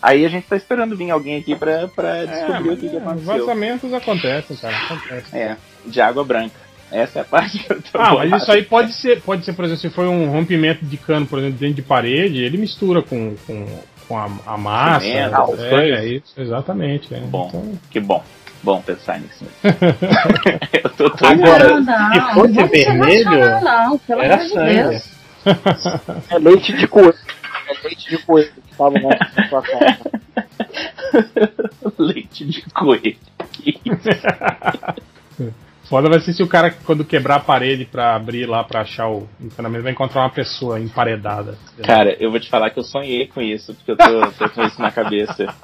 Aí 0.01 0.25
a 0.25 0.29
gente 0.29 0.47
tá 0.47 0.57
esperando 0.57 0.97
vir 0.97 1.11
alguém 1.11 1.37
aqui 1.37 1.57
pra, 1.57 1.89
pra 1.89 2.25
descobrir 2.27 2.71
o 2.71 2.77
que, 2.77 2.89
que 2.89 2.97
É, 2.97 2.99
aconteceu. 2.99 3.39
Vazamentos 3.39 3.93
acontecem, 3.93 4.57
cara. 4.57 4.77
Acontece. 4.77 5.37
É, 5.37 5.57
de 5.85 6.01
água 6.01 6.23
branca. 6.23 6.67
Essa 6.93 7.19
é 7.19 7.23
a 7.23 7.25
parte 7.25 7.59
que 7.59 7.73
eu 7.73 7.83
tô 7.83 7.99
Ah, 7.99 8.15
mas 8.15 8.43
isso 8.43 8.53
aí 8.53 8.63
pode 8.63 8.93
ser, 8.93 9.21
pode 9.23 9.45
ser, 9.45 9.53
por 9.55 9.65
exemplo, 9.65 9.81
se 9.81 9.91
foi 9.91 10.07
um 10.07 10.31
rompimento 10.31 10.85
de 10.85 10.97
cano, 10.97 11.27
por 11.27 11.39
exemplo, 11.39 11.59
dentro 11.59 11.75
de 11.75 11.83
parede, 11.83 12.43
ele 12.43 12.57
mistura 12.59 13.03
com, 13.03 13.35
com, 13.45 13.67
com 14.07 14.17
a, 14.17 14.31
a 14.47 14.57
massa. 14.57 15.01
Cimento, 15.05 15.63
é, 15.63 15.91
é 15.91 16.07
isso, 16.07 16.33
exatamente. 16.37 17.13
É. 17.13 17.19
Bom, 17.19 17.49
Então, 17.49 17.79
que 17.91 17.99
bom. 17.99 18.23
Bom 18.63 18.81
pensar 18.83 19.21
nisso. 19.21 19.45
mesmo. 19.45 19.79
eu 20.73 20.91
tô 20.91 21.11
todo 21.11 21.27
Agora, 21.27 21.81
não, 21.81 22.13
se 22.13 22.35
fosse 22.35 22.55
ser 22.55 22.69
vermelho, 22.69 23.41
racional, 23.41 23.91
não, 23.91 23.99
pelo 23.99 24.23
era 24.23 24.35
amor 24.35 24.47
de 24.47 24.53
sangue. 24.53 24.75
Deus. 24.75 25.17
É 26.31 26.39
leite 26.39 26.73
de 26.77 26.89
coelho. 26.89 27.15
É 27.69 27.87
leite 27.87 28.11
de 28.11 28.19
coelho 28.19 28.53
que 28.53 28.71
estavam 28.73 29.01
na 29.01 29.49
sua 29.49 29.63
casa. 29.63 30.11
Leite 31.99 32.45
de 32.45 32.63
coelho. 32.71 33.17
Foda 35.89 36.09
vai 36.09 36.19
ser 36.21 36.33
se 36.33 36.43
o 36.43 36.49
cara, 36.49 36.75
quando 36.85 37.05
quebrar 37.05 37.37
a 37.37 37.41
parede 37.41 37.85
pra 37.85 38.17
abrir 38.17 38.47
lá 38.47 38.65
pra 38.65 38.81
achar 38.81 39.09
o 39.09 39.29
encanamento, 39.41 39.85
vai 39.85 39.93
encontrar 39.93 40.23
uma 40.23 40.31
pessoa 40.31 40.81
emparedada. 40.81 41.57
Cara, 41.85 42.17
eu 42.19 42.31
vou 42.31 42.41
te 42.41 42.51
falar 42.51 42.71
que 42.71 42.81
eu 42.81 42.85
sonhei 42.85 43.29
com 43.29 43.41
isso, 43.41 43.73
porque 43.75 43.93
eu 43.93 43.97
tô, 43.97 44.33
tô 44.33 44.51
com 44.51 44.65
isso 44.65 44.83
na 44.83 44.91
cabeça. 44.91 45.55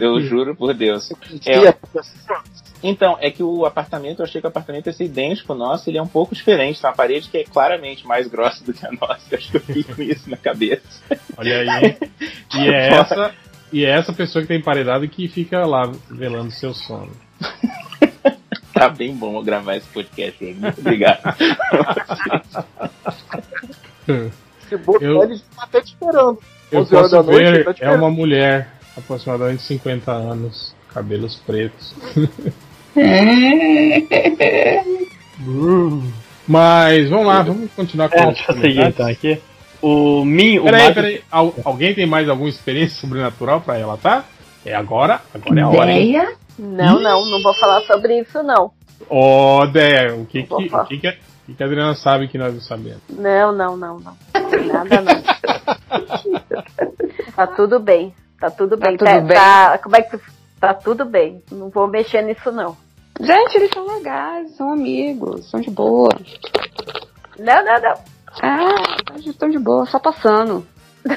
Eu 0.00 0.20
juro 0.20 0.54
por 0.54 0.72
Deus. 0.74 1.10
É- 1.46 1.74
então, 2.82 3.16
é 3.20 3.30
que 3.30 3.42
o 3.42 3.64
apartamento, 3.64 4.20
eu 4.20 4.24
achei 4.24 4.40
que 4.40 4.46
o 4.46 4.50
apartamento 4.50 4.86
ia 4.88 4.92
ser 4.92 5.04
idêntico 5.04 5.52
ao 5.52 5.58
nosso, 5.58 5.88
ele 5.88 5.98
é 5.98 6.02
um 6.02 6.06
pouco 6.06 6.34
diferente. 6.34 6.80
Tem 6.80 6.90
uma 6.90 6.96
parede 6.96 7.28
que 7.28 7.38
é 7.38 7.44
claramente 7.44 8.06
mais 8.06 8.26
grossa 8.26 8.64
do 8.64 8.72
que 8.72 8.84
a 8.84 8.90
nossa. 8.90 9.20
Eu 9.30 9.38
acho 9.38 9.50
que 9.50 9.56
eu 9.56 9.60
fiquei 9.60 9.84
com 9.84 10.02
isso 10.02 10.28
na 10.28 10.36
cabeça. 10.36 10.82
Olha 11.36 11.60
aí. 11.60 11.96
E 12.56 12.68
é 12.68 12.88
essa, 12.94 13.34
e 13.72 13.84
é 13.84 13.90
essa 13.90 14.12
pessoa 14.12 14.42
que 14.42 14.48
tem 14.48 14.58
emparedado 14.58 15.06
que 15.08 15.28
fica 15.28 15.64
lá 15.64 15.90
velando 16.10 16.50
seu 16.50 16.74
sono. 16.74 17.12
Tá 18.74 18.88
bem 18.88 19.14
bom 19.14 19.36
eu 19.36 19.42
gravar 19.42 19.76
esse 19.76 19.86
podcast 19.88 20.42
hoje. 20.44 20.54
Muito 20.54 20.80
obrigado. 20.80 21.20
Se 24.68 24.76
botar, 24.78 25.04
Eu- 25.04 25.22
eles 25.24 25.40
estão 25.40 25.64
até 25.64 25.80
te 25.80 25.88
esperando. 25.88 26.38
Eu 26.70 26.80
11 26.80 26.96
horas 26.96 27.10
posso 27.10 27.22
noite, 27.30 27.44
ver, 27.50 27.54
ele 27.54 27.74
tá 27.74 27.74
é 27.80 27.90
uma 27.90 28.10
mulher, 28.10 28.68
aproximadamente 28.96 29.62
50 29.62 30.12
anos, 30.12 30.74
cabelos 30.92 31.36
pretos. 31.46 31.94
Mas 36.46 37.08
vamos 37.08 37.26
lá, 37.26 37.42
vamos 37.42 37.70
continuar 37.72 38.08
com 38.08 38.18
É, 38.18 38.28
os 38.28 38.34
deixa 38.34 38.52
eu 38.52 38.60
seguir 38.60 38.86
então 38.86 39.06
aqui. 39.08 39.40
O 39.80 40.24
Min, 40.24 40.58
o 40.58 40.64
Peraí, 40.64 40.82
Mago- 40.82 40.94
peraí. 40.94 41.22
Al- 41.30 41.54
alguém 41.64 41.94
tem 41.94 42.06
mais 42.06 42.28
alguma 42.28 42.48
experiência 42.48 43.00
sobrenatural 43.00 43.60
pra 43.60 43.74
relatar? 43.74 44.24
É 44.64 44.74
agora? 44.74 45.20
Agora 45.34 45.58
é 45.58 45.62
a 45.62 45.68
hora, 45.68 45.92
hein? 45.92 46.28
Não, 46.58 47.00
não, 47.00 47.24
não 47.26 47.42
vou 47.42 47.54
falar 47.54 47.80
sobre 47.82 48.20
isso, 48.20 48.42
não. 48.42 48.70
Ó, 49.10 49.66
Dé, 49.66 50.12
o 50.12 50.24
que 50.26 50.44
que, 50.44 50.54
o 50.54 50.84
que, 50.86 50.98
que, 50.98 51.06
a- 51.08 51.16
o 51.48 51.54
que 51.54 51.62
a 51.62 51.66
Adriana 51.66 51.94
sabe 51.96 52.28
que 52.28 52.38
nós 52.38 52.54
não 52.54 52.60
sabemos? 52.60 53.00
Não, 53.10 53.52
não, 53.52 53.76
não, 53.76 53.98
não. 54.00 54.16
Nada 54.72 55.00
não. 55.00 55.22
tá 57.34 57.46
tudo 57.48 57.80
bem. 57.80 58.14
Tá 58.42 58.50
tudo 58.50 58.76
bem. 58.76 58.96
tudo 58.96 59.06
tá, 59.08 59.20
bem? 59.20 59.36
tá- 59.36 59.78
como 59.78 59.94
é 59.94 60.02
que 60.02 60.18
tu- 60.18 60.32
tá 60.60 60.74
tudo 60.74 61.04
bem? 61.04 61.40
Não 61.52 61.70
vou 61.70 61.86
mexer 61.86 62.22
nisso 62.22 62.50
não. 62.50 62.76
Gente, 63.20 63.54
eles 63.54 63.70
são 63.72 63.86
legais, 63.86 64.50
são 64.56 64.72
amigos, 64.72 65.48
são 65.48 65.60
de 65.60 65.70
boa. 65.70 66.08
Não, 67.38 67.64
não, 67.64 67.80
não. 67.80 67.94
Ah, 68.42 68.96
eles 69.12 69.26
estão 69.26 69.48
de 69.48 69.60
boa, 69.60 69.86
só 69.86 70.00
passando. 70.00 70.66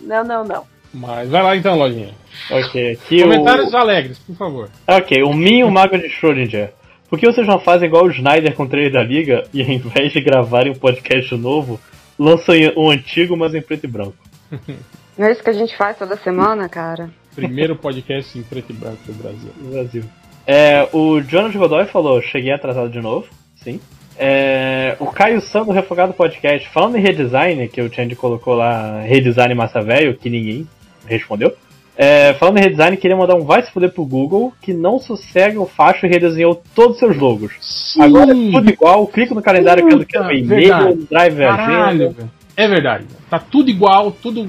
Não, 0.00 0.24
não, 0.24 0.42
não. 0.44 0.64
Mas 0.94 1.28
vai 1.28 1.42
lá 1.42 1.56
então, 1.56 1.76
Lojinha. 1.76 2.14
Ok, 2.50 2.92
aqui 2.92 3.22
Comentários 3.22 3.72
o... 3.72 3.76
alegres, 3.76 4.18
por 4.18 4.34
favor. 4.34 4.70
Ok, 4.88 5.22
o 5.22 5.32
Min, 5.34 5.62
o 5.62 5.70
Mago 5.70 5.98
de 5.98 6.08
Schrödinger. 6.08 6.72
Por 7.08 7.18
que 7.18 7.26
vocês 7.26 7.46
não 7.46 7.60
fazem 7.60 7.86
igual 7.86 8.06
o 8.06 8.10
Snyder 8.10 8.54
com 8.54 8.62
o 8.62 8.68
trailer 8.68 8.92
da 8.92 9.02
Liga 9.02 9.44
e 9.52 9.62
ao 9.62 9.68
invés 9.68 10.12
de 10.12 10.20
gravarem 10.20 10.72
um 10.72 10.76
podcast 10.76 11.34
novo, 11.36 11.78
lançam 12.18 12.54
um 12.76 12.90
antigo, 12.90 13.36
mas 13.36 13.54
em 13.54 13.60
preto 13.60 13.84
e 13.84 13.88
branco? 13.88 14.16
Não 15.16 15.26
é 15.26 15.32
isso 15.32 15.42
que 15.42 15.50
a 15.50 15.54
gente 15.54 15.76
faz 15.76 15.98
toda 15.98 16.16
semana, 16.16 16.68
cara? 16.68 17.10
Primeiro 17.34 17.76
podcast 17.76 18.38
em 18.38 18.42
preto 18.42 18.70
e 18.70 18.72
branco 18.72 18.98
do 19.06 19.12
Brasil. 19.12 19.50
no 19.56 19.70
Brasil. 19.70 20.04
É, 20.46 20.88
o 20.92 21.20
Jonas 21.20 21.54
Godoy 21.54 21.86
falou, 21.86 22.20
cheguei 22.22 22.52
atrasado 22.52 22.90
de 22.90 23.00
novo, 23.00 23.26
sim. 23.56 23.80
É, 24.18 24.96
o 24.98 25.06
Caio 25.06 25.40
Sam 25.40 25.64
do 25.64 25.72
Refogado 25.72 26.12
Podcast, 26.12 26.68
falando 26.70 26.96
em 26.96 27.00
redesign, 27.00 27.68
que 27.68 27.80
o 27.80 27.92
Change 27.92 28.16
colocou 28.16 28.54
lá, 28.54 29.00
redesign 29.00 29.54
massa 29.54 29.80
velho, 29.80 30.16
que 30.16 30.28
ninguém 30.28 30.68
respondeu. 31.06 31.54
É, 31.96 32.34
falando 32.34 32.58
em 32.58 32.62
redesign, 32.62 32.96
queria 32.96 33.16
mandar 33.16 33.34
um 33.34 33.44
vai 33.44 33.62
se 33.62 33.70
fuder 33.70 33.92
pro 33.92 34.04
Google, 34.04 34.52
que 34.60 34.72
não 34.72 34.98
sossega 34.98 35.60
o 35.60 35.66
facho 35.66 36.06
e 36.06 36.08
redesenhou 36.08 36.62
todos 36.74 36.94
os 36.94 36.98
seus 36.98 37.16
logos. 37.16 37.96
Agora 38.00 38.32
é 38.32 38.34
tudo 38.34 38.70
igual, 38.70 39.06
clico 39.06 39.34
no 39.34 39.42
calendário 39.42 39.86
que 39.86 39.94
eu 39.94 40.06
quero 40.06 40.24
no 40.24 40.32
e-mail, 40.32 40.96
drive 41.10 41.36
Caralho, 41.38 41.84
agenda. 41.84 42.10
velho. 42.10 42.30
É 42.56 42.68
verdade. 42.68 43.06
Tá 43.28 43.38
tudo 43.38 43.70
igual, 43.70 44.10
tudo 44.12 44.48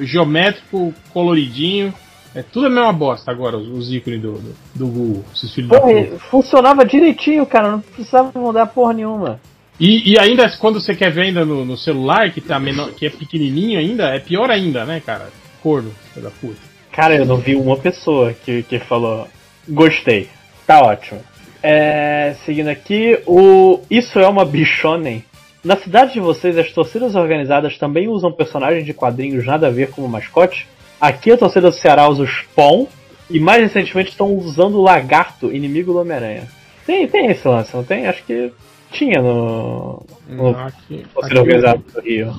geométrico, 0.00 0.94
coloridinho. 1.12 1.92
É 2.34 2.42
tudo 2.42 2.66
a 2.66 2.70
mesma 2.70 2.92
bosta 2.92 3.30
agora, 3.30 3.56
os, 3.56 3.66
os 3.68 3.92
ícones 3.92 4.20
do, 4.20 4.32
do, 4.32 4.54
do 4.74 4.86
Google, 4.86 5.24
esses 5.34 5.54
filhos 5.54 5.70
da 5.70 5.80
Porra, 5.80 6.04
puta. 6.04 6.18
funcionava 6.30 6.84
direitinho, 6.84 7.46
cara, 7.46 7.70
não 7.70 7.80
precisava 7.80 8.30
mudar 8.38 8.66
porra 8.66 8.92
nenhuma. 8.92 9.40
E, 9.80 10.12
e 10.12 10.18
ainda 10.18 10.50
quando 10.58 10.80
você 10.80 10.94
quer 10.94 11.10
ver 11.10 11.22
ainda 11.22 11.44
no, 11.44 11.64
no 11.64 11.76
celular, 11.76 12.30
que, 12.30 12.40
tá 12.40 12.58
menor, 12.58 12.90
que 12.92 13.06
é 13.06 13.10
pequenininho 13.10 13.78
ainda, 13.78 14.14
é 14.14 14.18
pior 14.18 14.50
ainda, 14.50 14.84
né, 14.84 15.00
cara? 15.04 15.30
Corno, 15.62 15.90
filho 16.12 16.24
da 16.24 16.30
puta. 16.30 16.60
Cara, 16.92 17.14
eu 17.14 17.26
não 17.26 17.38
vi 17.38 17.54
uma 17.54 17.76
pessoa 17.76 18.32
que, 18.32 18.62
que 18.62 18.78
falou 18.80 19.28
gostei. 19.68 20.28
Tá 20.66 20.80
ótimo. 20.80 21.20
É, 21.62 22.36
seguindo 22.44 22.68
aqui, 22.68 23.18
o 23.26 23.80
Isso 23.90 24.18
é 24.18 24.28
uma 24.28 24.44
bichonem. 24.44 25.24
Na 25.66 25.76
cidade 25.76 26.12
de 26.12 26.20
vocês, 26.20 26.56
as 26.56 26.70
torcidas 26.70 27.16
organizadas 27.16 27.76
também 27.76 28.06
usam 28.06 28.30
personagens 28.30 28.86
de 28.86 28.94
quadrinhos 28.94 29.44
nada 29.44 29.66
a 29.66 29.70
ver 29.70 29.90
como 29.90 30.08
mascote? 30.08 30.64
Aqui 31.00 31.32
a 31.32 31.36
torcida 31.36 31.68
do 31.68 31.74
Ceará 31.74 32.08
usa 32.08 32.22
o 32.22 32.26
Spawn 32.26 32.86
e 33.28 33.40
mais 33.40 33.60
recentemente 33.62 34.10
estão 34.10 34.32
usando 34.32 34.76
o 34.76 34.82
Lagarto, 34.82 35.52
inimigo 35.52 35.92
do 35.92 35.98
Homem-Aranha. 35.98 36.44
Tem, 36.86 37.08
tem 37.08 37.26
esse 37.32 37.48
lance, 37.48 37.74
não 37.74 37.82
tem? 37.82 38.06
Acho 38.06 38.22
que 38.22 38.52
tinha 38.92 39.20
no. 39.20 40.06
no 40.28 40.52
Não, 40.52 40.66
aqui, 40.66 41.04
torcida 41.12 41.40
aqui, 41.40 41.50
organizada 41.50 41.82
do 41.92 42.00
Rio. 42.00 42.32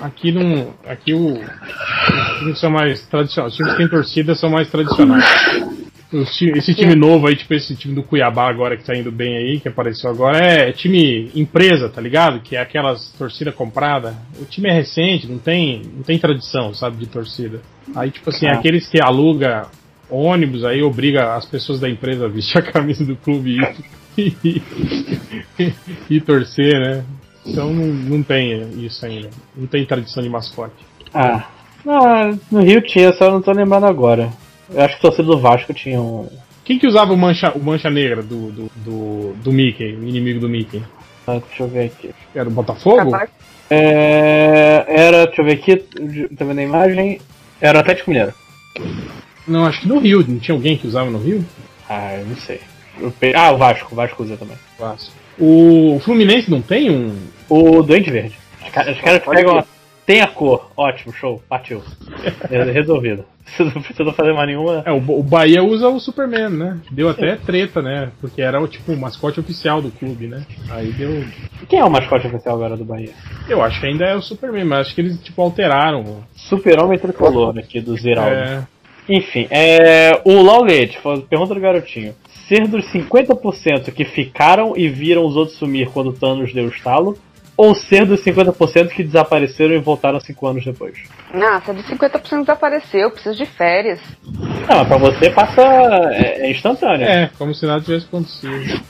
aqui 0.00 0.30
não. 0.30 0.74
Aqui 0.86 1.12
o, 1.12 1.32
os 1.32 2.38
times 2.38 2.60
são 2.60 2.70
mais 2.70 3.04
tradicionais. 3.08 3.52
Os 3.52 3.56
times 3.56 3.72
que 3.72 3.78
têm 3.78 3.88
torcida 3.88 4.34
são 4.36 4.48
mais 4.48 4.70
tradicionais. 4.70 5.24
Esse 6.22 6.74
time 6.74 6.94
novo 6.94 7.26
aí, 7.26 7.34
tipo 7.34 7.52
esse 7.54 7.74
time 7.74 7.94
do 7.94 8.02
Cuiabá 8.02 8.48
agora 8.48 8.76
que 8.76 8.84
tá 8.84 8.96
indo 8.96 9.10
bem 9.10 9.36
aí, 9.36 9.60
que 9.60 9.68
apareceu 9.68 10.08
agora, 10.08 10.38
é 10.38 10.70
time 10.72 11.30
empresa, 11.34 11.88
tá 11.88 12.00
ligado? 12.00 12.40
Que 12.40 12.56
é 12.56 12.60
aquelas 12.60 13.12
torcida 13.18 13.50
comprada. 13.50 14.16
O 14.40 14.44
time 14.44 14.68
é 14.68 14.72
recente, 14.72 15.26
não 15.26 15.38
tem, 15.38 15.82
não 15.96 16.02
tem 16.02 16.18
tradição, 16.18 16.72
sabe, 16.72 16.98
de 16.98 17.06
torcida. 17.06 17.60
Aí, 17.96 18.10
tipo 18.10 18.30
assim, 18.30 18.46
Ah. 18.46 18.54
aqueles 18.54 18.86
que 18.88 19.02
aluga 19.02 19.66
ônibus 20.08 20.64
aí 20.64 20.82
obriga 20.82 21.34
as 21.34 21.44
pessoas 21.46 21.80
da 21.80 21.88
empresa 21.88 22.26
a 22.26 22.28
vestir 22.28 22.58
a 22.58 22.62
camisa 22.62 23.04
do 23.04 23.16
clube 23.16 23.58
e, 24.16 24.34
e, 25.58 25.72
e 26.10 26.20
torcer, 26.20 26.78
né? 26.78 27.04
Então 27.44 27.72
não, 27.72 27.86
não 27.86 28.22
tem 28.22 28.84
isso 28.84 29.04
ainda. 29.04 29.30
Não 29.56 29.66
tem 29.66 29.84
tradição 29.84 30.22
de 30.22 30.28
mascote. 30.28 30.74
Ah, 31.12 31.48
ah, 31.86 32.32
no 32.50 32.60
Rio 32.62 32.80
tinha, 32.80 33.12
só 33.12 33.30
não 33.30 33.42
tô 33.42 33.52
lembrando 33.52 33.86
agora. 33.86 34.32
Eu 34.70 34.80
acho 34.82 34.94
que 34.94 34.98
a 35.06 35.10
torcida 35.10 35.28
do 35.28 35.38
Vasco 35.38 35.72
tinha 35.74 36.00
um. 36.00 36.28
Quem 36.64 36.78
que 36.78 36.86
usava 36.86 37.12
o 37.12 37.16
mancha, 37.16 37.52
o 37.54 37.62
mancha 37.62 37.90
negra 37.90 38.22
do, 38.22 38.50
do, 38.50 38.70
do, 38.76 39.32
do 39.34 39.52
Mickey, 39.52 39.94
o 39.94 40.08
inimigo 40.08 40.40
do 40.40 40.48
Mickey? 40.48 40.82
Ah, 41.26 41.40
deixa 41.46 41.62
eu 41.62 41.68
ver 41.68 41.86
aqui. 41.86 42.10
Era 42.34 42.48
o 42.48 42.52
Botafogo? 42.52 43.10
Capaz. 43.10 43.30
É, 43.70 44.84
era, 44.88 45.26
deixa 45.26 45.42
eu 45.42 45.46
ver 45.46 45.52
aqui, 45.52 45.76
tá 46.36 46.44
vendo 46.44 46.58
a 46.58 46.62
imagem? 46.62 47.20
Era 47.60 47.78
o 47.78 47.80
Atlético 47.80 48.10
Mineiro. 48.10 48.32
Não, 49.46 49.66
acho 49.66 49.80
que 49.82 49.88
no 49.88 49.98
Rio. 49.98 50.24
Não 50.26 50.38
tinha 50.38 50.54
alguém 50.54 50.76
que 50.76 50.86
usava 50.86 51.10
no 51.10 51.18
Rio? 51.18 51.44
Ah, 51.88 52.14
eu 52.18 52.26
não 52.26 52.36
sei. 52.36 52.60
Eu 52.98 53.10
pe- 53.10 53.34
Ah, 53.34 53.50
o 53.52 53.58
Vasco, 53.58 53.88
o 53.92 53.94
Vasco 53.96 54.22
usa 54.22 54.36
também. 54.36 54.56
Fácil. 54.78 55.12
O 55.38 56.00
Fluminense 56.04 56.50
não 56.50 56.62
tem 56.62 56.90
um. 56.90 57.16
O 57.48 57.82
Doente 57.82 58.10
Verde. 58.10 58.38
Os 58.64 58.70
ca- 58.70 58.90
os 58.90 59.00
caras 59.00 59.22
pegam. 59.24 59.64
Tem 60.06 60.20
a 60.20 60.26
cor, 60.26 60.70
ótimo, 60.76 61.12
show, 61.12 61.42
partiu. 61.48 61.82
É, 62.50 62.62
Resolvido. 62.64 63.24
Não 63.58 63.82
precisa 63.82 64.12
fazer 64.12 64.32
mais 64.32 64.48
nenhuma. 64.48 64.82
É, 64.84 64.90
o, 64.90 65.22
Bahia 65.22 65.62
usa 65.62 65.88
o 65.88 66.00
Superman, 66.00 66.48
né? 66.48 66.78
Deu 66.90 67.08
até 67.08 67.36
treta, 67.36 67.82
né? 67.82 68.10
Porque 68.20 68.40
era 68.40 68.60
o 68.60 68.66
tipo 68.66 68.92
o 68.92 68.96
mascote 68.96 69.38
oficial 69.38 69.82
do 69.82 69.90
clube, 69.90 70.26
né? 70.26 70.44
Aí 70.70 70.92
deu. 70.92 71.24
Quem 71.68 71.78
é 71.78 71.84
o 71.84 71.90
mascote 71.90 72.26
oficial 72.26 72.56
agora 72.56 72.76
do 72.76 72.84
Bahia? 72.84 73.10
Eu 73.48 73.62
acho 73.62 73.80
que 73.80 73.86
ainda 73.86 74.06
é 74.06 74.14
o 74.14 74.22
Superman, 74.22 74.64
mas 74.64 74.86
acho 74.86 74.94
que 74.94 75.00
eles 75.00 75.20
tipo 75.22 75.40
alteraram. 75.42 76.24
Super-Homem 76.34 76.98
Tricolor 76.98 77.58
aqui 77.58 77.80
do 77.80 77.96
Ziraldo. 77.96 78.34
É, 78.34 78.66
Enfim, 79.08 79.46
é, 79.50 80.20
o 80.24 80.42
Laulete, 80.42 80.98
pergunta 81.28 81.54
do 81.54 81.60
garotinho. 81.60 82.14
Ser 82.48 82.66
dos 82.66 82.84
50% 82.92 83.92
que 83.92 84.04
ficaram 84.04 84.74
e 84.76 84.88
viram 84.88 85.24
os 85.24 85.36
outros 85.36 85.56
sumir 85.56 85.88
quando 85.90 86.12
Thanos 86.12 86.52
deu 86.52 86.66
o 86.66 86.68
estalo, 86.68 87.16
ou 87.56 87.74
ser 87.74 88.04
dos 88.06 88.20
50% 88.24 88.88
que 88.88 89.04
desapareceram 89.04 89.74
e 89.74 89.78
voltaram 89.78 90.18
5 90.20 90.46
anos 90.46 90.64
depois? 90.64 90.94
É 91.32 91.72
de 91.72 91.82
50% 91.84 92.40
desapareceu, 92.40 93.00
eu 93.02 93.10
preciso 93.10 93.36
de 93.36 93.46
férias. 93.46 94.00
Não, 94.24 94.76
mas 94.78 94.88
pra 94.88 94.96
você 94.98 95.30
passa. 95.30 95.62
é, 96.12 96.46
é 96.46 96.50
instantâneo. 96.50 97.06
é, 97.06 97.30
como 97.38 97.54
se 97.54 97.66
nada 97.66 97.80
tivesse 97.82 98.06
acontecido. 98.06 98.82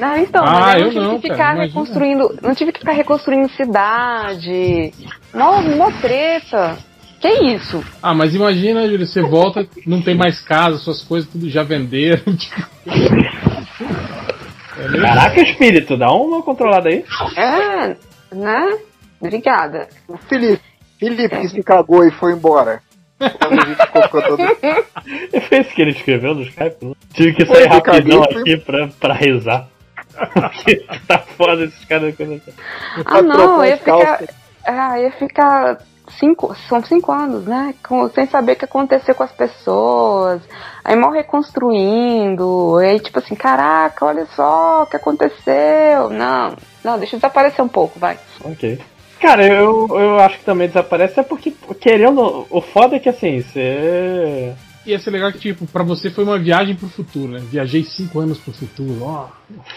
Ah, 0.00 0.18
então, 0.20 0.44
Ah, 0.44 0.60
mas 0.60 0.82
eu 0.82 0.88
eu 0.88 0.92
não 0.92 0.92
tive 0.92 1.00
não, 1.00 1.20
que 1.20 1.28
cara, 1.28 1.34
ficar 1.34 1.54
imagina. 1.54 1.66
reconstruindo. 1.66 2.38
Não 2.42 2.54
tive 2.54 2.72
que 2.72 2.78
ficar 2.80 2.92
reconstruindo 2.92 3.48
cidade. 3.50 4.92
Mó, 5.34 5.60
mó 5.62 5.90
treta. 6.00 6.76
Que 7.20 7.28
isso? 7.54 7.82
Ah, 8.02 8.14
mas 8.14 8.34
imagina, 8.34 8.86
Júlio, 8.86 9.06
você 9.06 9.22
volta, 9.22 9.66
não 9.86 10.02
tem 10.02 10.14
mais 10.14 10.40
casa, 10.40 10.76
suas 10.78 11.02
coisas 11.02 11.28
tudo 11.30 11.48
já 11.48 11.62
venderam. 11.62 12.22
É 14.78 15.00
Caraca, 15.00 15.40
espírito, 15.40 15.96
dá 15.96 16.10
uma 16.12 16.42
controlada 16.42 16.88
aí. 16.88 17.04
É, 17.36 17.96
né? 18.34 18.78
Obrigada. 19.20 19.88
Felipe, 20.28 20.62
Felipe 20.98 21.36
que 21.40 21.48
se 21.48 21.62
cagou 21.62 22.04
e 22.06 22.10
foi 22.10 22.32
embora. 22.32 22.82
Quando 23.18 23.60
a 23.62 23.64
gente 23.66 23.80
ficou 23.80 24.20
cantando. 24.22 24.56
Foi 25.48 25.58
isso 25.60 25.74
que 25.74 25.82
ele 25.82 25.90
escreveu 25.92 26.34
no 26.34 26.42
Skype? 26.42 26.96
Tive 27.12 27.32
que 27.34 27.46
Foi, 27.46 27.56
sair 27.56 27.66
eu 27.66 27.70
rapidão 27.70 28.22
caguei, 28.22 28.40
aqui 28.40 28.56
pra, 28.58 28.88
pra 28.88 29.14
rezar. 29.14 29.68
Tá 31.06 31.18
foda 31.18 31.64
esses 31.64 31.84
caras. 31.84 32.14
Ah, 33.06 33.22
não, 33.22 33.64
ia 33.64 33.76
ficar. 33.76 34.22
Ah, 34.64 35.00
ia 35.00 35.10
ficar. 35.12 35.78
Cinco, 36.18 36.54
são 36.68 36.82
cinco 36.84 37.10
anos, 37.10 37.44
né? 37.46 37.74
Com- 37.86 38.08
sem 38.10 38.26
saber 38.26 38.52
o 38.52 38.56
que 38.56 38.64
aconteceu 38.66 39.14
com 39.14 39.22
as 39.22 39.32
pessoas. 39.32 40.42
Aí 40.84 40.94
mal 40.94 41.10
reconstruindo. 41.10 42.76
Aí, 42.76 43.00
tipo 43.00 43.18
assim, 43.18 43.34
caraca, 43.34 44.04
olha 44.04 44.26
só 44.36 44.82
o 44.82 44.86
que 44.86 44.96
aconteceu. 44.96 46.10
Não, 46.10 46.54
não, 46.84 46.98
deixa 46.98 47.16
desaparecer 47.16 47.64
um 47.64 47.68
pouco, 47.68 47.98
vai. 47.98 48.18
Ok. 48.44 48.78
Cara, 49.18 49.46
eu, 49.46 49.88
eu 49.88 50.18
acho 50.18 50.38
que 50.38 50.44
também 50.44 50.68
desaparece 50.68 51.18
é 51.18 51.22
porque, 51.22 51.54
querendo. 51.80 52.46
O 52.50 52.60
foda 52.60 52.96
é 52.96 52.98
que 52.98 53.08
assim, 53.08 53.40
você. 53.40 54.52
Ia 54.84 54.98
ser 54.98 55.10
legal 55.10 55.32
que, 55.32 55.38
tipo, 55.38 55.66
pra 55.66 55.82
você 55.82 56.10
foi 56.10 56.24
uma 56.24 56.38
viagem 56.38 56.76
pro 56.76 56.88
futuro, 56.88 57.32
né? 57.32 57.40
Viajei 57.50 57.84
cinco 57.84 58.20
anos 58.20 58.36
pro 58.36 58.52
futuro, 58.52 59.02
ó. 59.02 59.28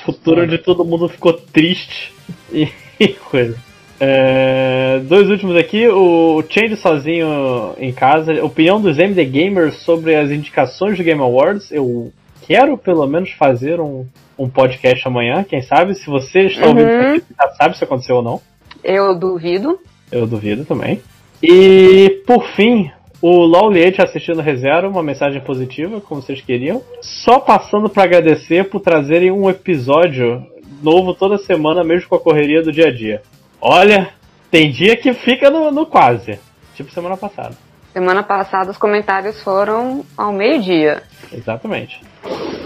Futuro 0.04 0.44
onde 0.44 0.58
todo 0.58 0.84
mundo 0.84 1.08
ficou 1.08 1.32
triste 1.32 2.14
e, 2.52 2.70
e 3.00 3.08
coisa. 3.14 3.58
É, 4.00 5.00
dois 5.06 5.30
últimos 5.30 5.56
aqui, 5.56 5.88
o 5.88 6.44
Change 6.48 6.76
sozinho 6.78 7.74
em 7.80 7.92
casa, 7.92 8.44
opinião 8.44 8.80
dos 8.80 8.98
MD 9.00 9.26
Gamers 9.26 9.78
sobre 9.84 10.16
as 10.16 10.30
indicações 10.30 10.98
do 10.98 11.04
Game 11.04 11.22
Awards. 11.22 11.72
Eu 11.72 12.12
quero 12.46 12.78
pelo 12.78 13.06
menos 13.08 13.32
fazer 13.32 13.80
um, 13.80 14.06
um 14.38 14.48
podcast 14.48 15.08
amanhã, 15.08 15.44
quem 15.44 15.62
sabe? 15.62 15.96
Se 15.96 16.06
você 16.08 16.42
está 16.42 16.68
ouvindo 16.68 16.88
Uhum. 16.88 17.16
isso 17.16 17.26
aqui, 17.26 17.36
já 17.42 17.50
sabe 17.56 17.78
se 17.78 17.84
aconteceu 17.84 18.18
ou 18.18 18.22
não. 18.24 18.42
Eu 18.84 19.16
duvido. 19.18 19.80
Eu 20.12 20.28
duvido 20.28 20.64
também. 20.64 21.02
E 21.42 22.22
por 22.26 22.46
fim, 22.56 22.92
o 23.22 23.46
Lauliete 23.46 24.02
assistindo 24.02 24.42
Rezero, 24.42 24.90
uma 24.90 25.02
mensagem 25.04 25.42
positiva, 25.42 26.00
como 26.00 26.22
vocês 26.22 26.40
queriam. 26.42 26.82
Só 27.02 27.40
passando 27.40 27.90
para 27.90 28.04
agradecer 28.04 28.66
por 28.70 28.80
trazerem 28.80 29.32
um 29.32 29.50
episódio 29.50 30.46
novo 30.84 31.16
toda 31.16 31.38
semana, 31.40 31.84
mesmo 31.84 32.08
com 32.08 32.16
a 32.16 32.20
correria 32.20 32.62
do 32.62 32.72
dia 32.72 32.88
a 32.88 32.92
dia. 32.94 33.22
Olha, 33.62 34.10
tem 34.52 34.72
dia 34.72 34.96
que 34.96 35.14
fica 35.14 35.50
no, 35.50 35.72
no 35.72 35.86
quase. 35.86 36.40
Tipo 36.76 36.92
semana 36.92 37.18
passada. 37.18 37.56
Semana 37.92 38.22
passada 38.22 38.70
os 38.70 38.78
comentários 38.78 39.42
foram 39.42 40.06
ao 40.16 40.32
meio-dia. 40.32 41.02
Exatamente. 41.32 42.00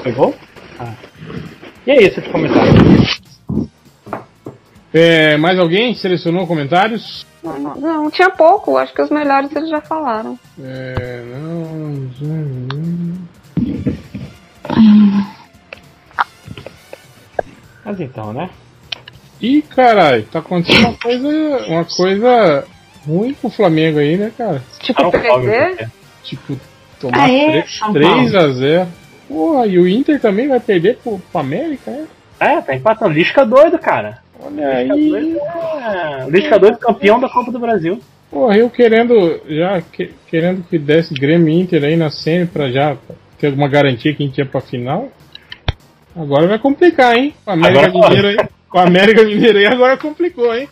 Pegou? 0.04 0.36
Ah. 0.80 0.94
E 1.88 1.92
é 1.92 2.04
isso 2.04 2.22
de 2.22 2.30
comentário. 2.30 2.74
É, 4.94 5.38
mais 5.38 5.58
alguém 5.58 5.96
selecionou 5.96 6.46
comentários? 6.46 7.26
Não, 7.42 7.58
não, 7.58 7.76
não, 7.76 8.12
tinha 8.12 8.30
pouco, 8.30 8.78
acho 8.78 8.94
que 8.94 9.02
os 9.02 9.10
melhores 9.10 9.56
eles 9.56 9.70
já 9.70 9.80
falaram. 9.80 10.38
É, 10.62 11.24
não. 11.34 12.12
Mas 17.86 18.00
então, 18.00 18.34
né? 18.34 18.50
Ih, 19.42 19.62
caralho, 19.64 20.24
tá 20.32 20.40
acontecendo 20.40 20.88
uma 20.90 20.98
coisa, 20.98 21.28
uma 21.68 21.86
coisa 21.86 22.66
ruim 23.06 23.34
pro 23.34 23.50
Flamengo 23.50 24.00
aí, 24.00 24.18
né, 24.18 24.32
cara? 24.38 24.62
Tipo, 24.80 25.02
Ah, 25.08 25.12
perder? 25.12 25.90
Tipo, 26.24 26.60
tomar 27.00 27.24
Aê, 27.24 27.64
3, 27.64 27.78
São 27.78 27.94
Paulo. 27.94 28.38
a 28.38 28.48
0 28.52 28.88
Porra, 29.28 29.66
e 29.66 29.80
o 29.80 29.88
Inter 29.88 30.20
também 30.20 30.48
vai 30.48 30.60
perder 30.60 30.98
pro, 30.98 31.18
pro 31.18 31.40
América, 31.42 31.90
é? 31.90 32.04
É, 32.40 32.62
tá 32.62 32.76
empatando. 32.76 33.14
Lisca 33.14 33.46
doido, 33.46 33.80
cara. 33.80 34.20
Olha 34.40 34.82
Lisca 34.84 34.94
aí. 34.94 35.10
doido 35.10 35.40
é... 35.40 36.26
Lisca 36.30 36.60
doido 36.60 36.78
campeão 36.78 37.20
da 37.20 37.30
Copa 37.30 37.52
do 37.52 37.60
Brasil. 37.60 38.00
Porra, 38.30 38.58
eu 38.58 38.70
querendo, 38.70 39.42
já 39.48 39.82
que- 39.82 40.12
querendo 40.28 40.64
que 40.70 40.78
desse 40.78 41.14
Grêmio 41.14 41.50
e 41.50 41.60
Inter 41.62 41.84
aí 41.84 41.96
na 41.96 42.10
semi 42.10 42.46
pra 42.46 42.70
já 42.72 42.96
ter 43.40 43.48
alguma 43.48 43.68
garantia 43.68 44.14
que 44.14 44.22
a 44.24 44.26
gente 44.26 44.38
ia 44.38 44.46
pra 44.46 44.62
final. 44.62 45.10
Agora 46.16 46.48
vai 46.48 46.60
complicar, 46.60 47.16
hein? 47.16 47.34
América 47.46 47.88
Agora 47.88 48.10
Mineiro 48.10 48.28
aí. 48.42 48.50
Com 48.72 48.80
a 48.80 48.84
América 48.88 49.24
Mineiro 49.24 49.58
aí 49.60 49.66
agora 49.68 49.98
complicou, 49.98 50.56
hein? 50.56 50.68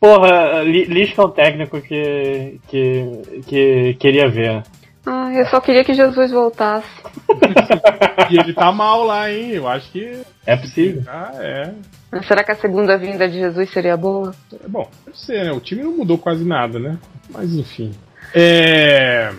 Porra, 0.00 0.62
Li- 0.62 0.84
Lisca 0.84 1.20
é 1.20 1.24
um 1.24 1.30
técnico 1.30 1.80
que, 1.80 2.60
que, 2.68 3.42
que 3.46 3.94
queria 3.98 4.28
ver. 4.28 4.62
Ah, 5.04 5.32
eu 5.34 5.44
só 5.46 5.60
queria 5.60 5.84
que 5.84 5.94
Jesus 5.94 6.30
voltasse. 6.30 6.88
E 8.30 8.38
ele 8.40 8.52
tá 8.54 8.72
mal 8.72 9.04
lá, 9.04 9.30
hein? 9.30 9.50
Eu 9.50 9.68
acho 9.68 9.88
que. 9.92 10.20
É 10.44 10.56
possível. 10.56 11.02
Ah, 11.06 11.30
é. 11.36 11.72
Mas 12.10 12.26
será 12.26 12.42
que 12.42 12.50
a 12.50 12.56
segunda 12.56 12.98
vinda 12.98 13.28
de 13.28 13.38
Jesus 13.38 13.70
seria 13.70 13.96
boa? 13.96 14.34
É 14.64 14.66
bom, 14.68 14.88
deve 15.04 15.16
ser, 15.16 15.44
né? 15.44 15.52
O 15.52 15.60
time 15.60 15.82
não 15.84 15.92
mudou 15.96 16.18
quase 16.18 16.44
nada, 16.44 16.78
né? 16.80 16.98
Mas 17.30 17.54
enfim. 17.54 17.92
É. 18.34 19.30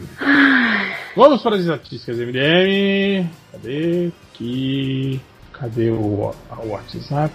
Vamos 1.18 1.42
para 1.42 1.56
as 1.56 1.62
estatísticas, 1.64 2.18
MDM. 2.18 3.28
Cadê? 3.52 4.12
Aqui. 4.34 5.20
Cadê 5.60 5.90
o, 5.90 6.32
o 6.64 6.68
WhatsApp? 6.68 7.34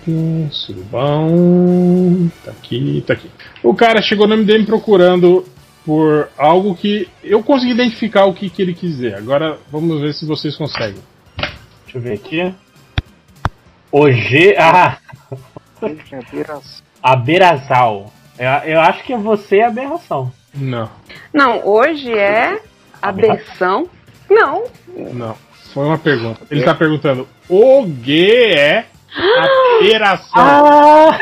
Surubão. 0.53 2.31
Tá 2.44 2.53
aqui, 2.53 3.03
tá 3.05 3.15
aqui. 3.15 3.28
O 3.62 3.74
cara 3.74 4.01
chegou 4.01 4.28
no 4.28 4.37
MDM 4.37 4.65
procurando 4.65 5.44
por 5.85 6.28
algo 6.38 6.76
que 6.76 7.08
eu 7.24 7.42
consegui 7.42 7.72
identificar 7.72 8.26
o 8.26 8.35
que, 8.35 8.49
que 8.49 8.62
ele 8.62 8.74
quiser. 8.74 9.17
Agora 9.17 9.58
vamos 9.72 10.01
ver 10.01 10.15
se 10.15 10.24
vocês 10.24 10.55
conseguem. 10.55 11.03
Deixa 11.85 11.99
eu 11.99 12.01
ver 12.01 12.12
aqui. 12.12 12.55
O 13.90 14.10
G. 14.10 14.55
Ah! 14.56 14.99
Aberazal. 17.03 18.12
Eu, 18.38 18.72
eu 18.72 18.81
acho 18.81 19.03
que 19.03 19.17
você 19.17 19.58
é 19.58 19.67
aberração. 19.67 20.33
Não, 20.55 20.90
Não, 21.33 21.67
hoje 21.67 22.12
é 22.12 22.60
aberração. 23.01 23.88
Não. 24.31 24.65
não. 25.12 25.35
Foi 25.72 25.87
uma 25.87 25.99
pergunta. 25.99 26.40
Ele 26.51 26.62
tá 26.62 26.74
perguntando: 26.74 27.26
o 27.52 27.86
que 28.02 28.47
é 28.56 28.86
aberração? 29.78 30.33
Ah! 30.35 31.18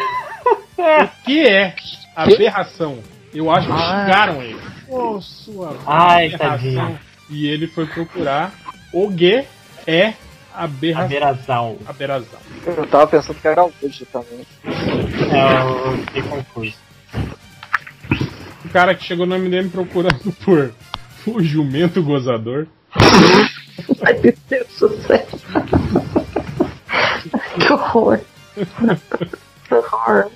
O 0.79 1.25
que 1.25 1.43
é 1.43 1.75
aberração? 2.15 3.01
Eu 3.35 3.51
acho 3.51 3.67
que 3.67 3.73
xingaram 3.73 4.41
ele. 4.41 4.61
Ô, 4.89 5.21
sua 5.21 5.77
Ai, 5.85 6.27
aberração. 6.27 6.49
tadinho. 6.49 6.99
E 7.29 7.49
ele 7.49 7.67
foi 7.67 7.85
procurar 7.87 8.53
o 8.93 9.11
que 9.13 9.45
é 9.87 10.15
aberração. 10.55 11.05
Aberração. 11.05 11.79
Aberração. 11.87 12.39
Eu 12.65 12.87
tava 12.87 13.07
pensando 13.09 13.41
que 13.41 13.49
era 13.49 13.65
hoje 13.65 14.07
também. 14.13 14.47
É, 14.65 15.63
eu 15.63 15.99
fiquei 15.99 16.23
confuso. 16.23 16.75
O 18.65 18.69
cara 18.73 18.95
que 18.95 19.05
chegou 19.05 19.27
no 19.27 19.37
MDM 19.37 19.69
procurando 19.69 20.33
por 20.45 20.73
o 21.27 21.43
jumento 21.43 22.01
gozador. 22.05 22.69
Ai, 24.05 24.13
meu 24.23 24.35
Deus 24.49 24.79
do 24.79 25.03
céu. 25.03 25.27
Que 27.29 27.73
horror. 27.73 28.21
que 29.69 29.75
horror. 29.75 30.31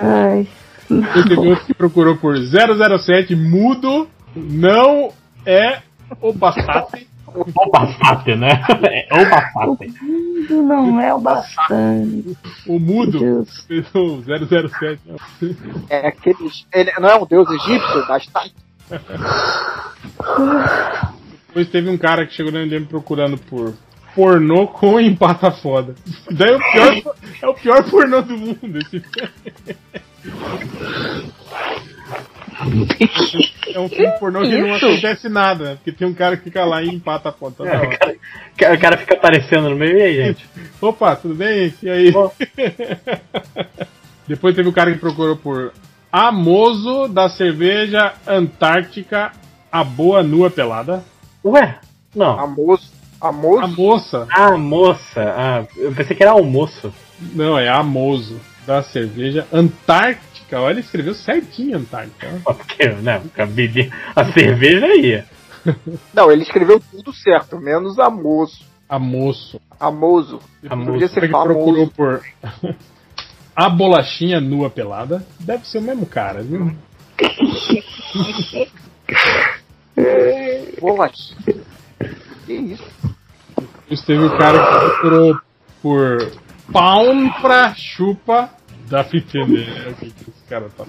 Ai. 0.00 0.48
E 0.90 1.22
teve 1.28 1.48
outro 1.48 1.64
que 1.66 1.74
procurou 1.74 2.16
por 2.16 2.36
007 2.36 3.34
mudo, 3.34 4.08
não 4.34 5.12
é 5.46 5.80
o 6.20 6.32
Bastate. 6.32 7.08
O 7.26 7.70
Bastate, 7.70 8.36
né? 8.36 8.62
É 9.10 9.20
o 9.20 9.28
Bastate. 9.28 9.92
Mundo 10.02 10.62
não 10.62 11.00
é 11.00 11.12
o 11.14 11.18
bastante. 11.18 12.36
O 12.66 12.78
mudo, 12.78 13.18
Deus. 13.18 13.66
o 13.94 14.22
007. 14.22 15.00
É 15.90 16.08
aqueles. 16.08 16.66
Ele 16.72 16.92
não 17.00 17.08
é 17.08 17.16
um 17.16 17.26
deus 17.26 17.48
egípcio, 17.50 18.06
bastante. 18.06 18.54
Depois 21.48 21.68
teve 21.70 21.88
um 21.88 21.98
cara 21.98 22.26
que 22.26 22.34
chegou 22.34 22.52
no 22.52 22.58
MDM 22.60 22.84
procurando 22.86 23.38
por 23.38 23.74
pornô 24.14 24.66
com 24.68 25.00
empata 25.00 25.50
foda. 25.50 25.94
Daí 26.30 26.50
é 26.52 26.56
o 26.56 26.60
pior, 26.72 27.14
é 27.42 27.48
o 27.48 27.54
pior 27.54 27.90
pornô 27.90 28.22
do 28.22 28.36
mundo. 28.36 28.78
Esse 28.78 29.02
É 33.74 33.80
um 33.80 33.88
filme 33.88 34.12
pornô 34.18 34.42
que 34.42 34.56
não 34.56 34.74
acontece 34.74 35.28
nada? 35.28 35.76
Porque 35.76 35.92
tem 35.92 36.06
um 36.06 36.14
cara 36.14 36.36
que 36.36 36.44
fica 36.44 36.64
lá 36.64 36.82
e 36.82 36.88
empata 36.88 37.30
a 37.30 37.32
foda 37.32 37.54
toda 37.56 37.70
É, 37.70 37.76
hora. 37.76 37.88
o, 37.88 38.56
cara, 38.56 38.74
o 38.74 38.78
cara 38.80 38.96
fica 38.98 39.14
aparecendo 39.14 39.70
no 39.70 39.76
meio 39.76 39.98
e 39.98 40.02
aí, 40.02 40.14
gente? 40.26 40.46
Opa, 40.80 41.16
tudo 41.16 41.34
bem? 41.34 41.74
E 41.82 41.90
aí? 41.90 42.12
Depois 44.26 44.54
teve 44.54 44.68
o 44.68 44.72
cara 44.72 44.92
que 44.92 44.98
procurou 44.98 45.36
por 45.36 45.72
Amoso 46.10 47.08
da 47.08 47.28
cerveja 47.28 48.14
Antártica, 48.26 49.32
a 49.70 49.82
boa 49.82 50.22
nua 50.22 50.48
pelada. 50.48 51.04
Ué? 51.44 51.78
Não. 52.14 52.38
Amoso. 52.38 52.93
Amoso? 53.24 53.62
A 53.62 53.68
moça. 53.68 54.26
Ah, 54.30 54.56
moça. 54.56 55.34
Ah, 55.36 55.64
eu 55.76 55.94
pensei 55.94 56.14
que 56.14 56.22
era 56.22 56.32
almoço. 56.32 56.92
Não, 57.34 57.58
é 57.58 57.68
Amoso 57.68 58.38
da 58.66 58.82
cerveja 58.82 59.46
Antártica. 59.50 60.60
Olha, 60.60 60.74
ele 60.74 60.80
escreveu 60.80 61.14
certinho 61.14 61.78
Antártica. 61.78 62.28
Porque, 62.44 62.86
né, 62.86 63.22
a 63.36 64.20
a 64.20 64.32
cerveja 64.32 64.94
ia. 64.96 65.26
Não, 66.12 66.30
ele 66.30 66.42
escreveu 66.42 66.80
tudo 66.90 67.14
certo, 67.14 67.58
menos 67.58 67.98
amoso. 67.98 68.58
Amoço. 68.86 69.58
Amoso. 69.80 70.40
Amoso. 70.68 70.92
Podia 70.92 71.08
ser 71.08 71.30
procurou 71.30 71.88
por 71.88 72.22
a 73.56 73.68
bolachinha 73.70 74.40
nua 74.40 74.68
pelada. 74.68 75.26
Deve 75.40 75.66
ser 75.66 75.78
o 75.78 75.82
mesmo 75.82 76.04
cara, 76.04 76.42
viu? 76.42 76.76
What? 80.82 81.16
Que 82.44 82.52
isso? 82.52 83.13
Isso 83.94 84.04
teve 84.06 84.24
o 84.24 84.36
cara 84.36 84.58
que 84.58 84.80
procurou 84.80 85.38
por 85.80 86.32
pão 86.72 87.30
pra 87.40 87.72
chupa. 87.76 88.50
Dá 88.88 89.04
pra 89.04 89.18
entender 89.18 89.70
né, 89.70 89.90
o 89.90 89.94
que, 89.94 90.10
que 90.10 90.30
esse 90.30 90.42
cara 90.48 90.68
tá. 90.76 90.84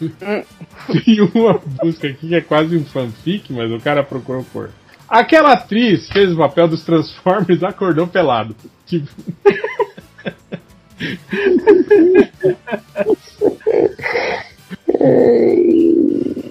Tem 0.00 1.20
uma 1.34 1.58
busca 1.58 2.08
aqui 2.08 2.28
que 2.28 2.34
é 2.34 2.40
quase 2.40 2.74
um 2.74 2.86
fanfic, 2.86 3.52
mas 3.52 3.70
o 3.70 3.78
cara 3.78 4.02
procurou 4.02 4.44
por. 4.44 4.70
Aquela 5.06 5.52
atriz 5.52 6.08
fez 6.08 6.32
o 6.32 6.38
papel 6.38 6.68
dos 6.68 6.82
Transformers 6.84 7.62
acordou 7.62 8.06
pelado. 8.06 8.56
Tipo. 8.86 9.10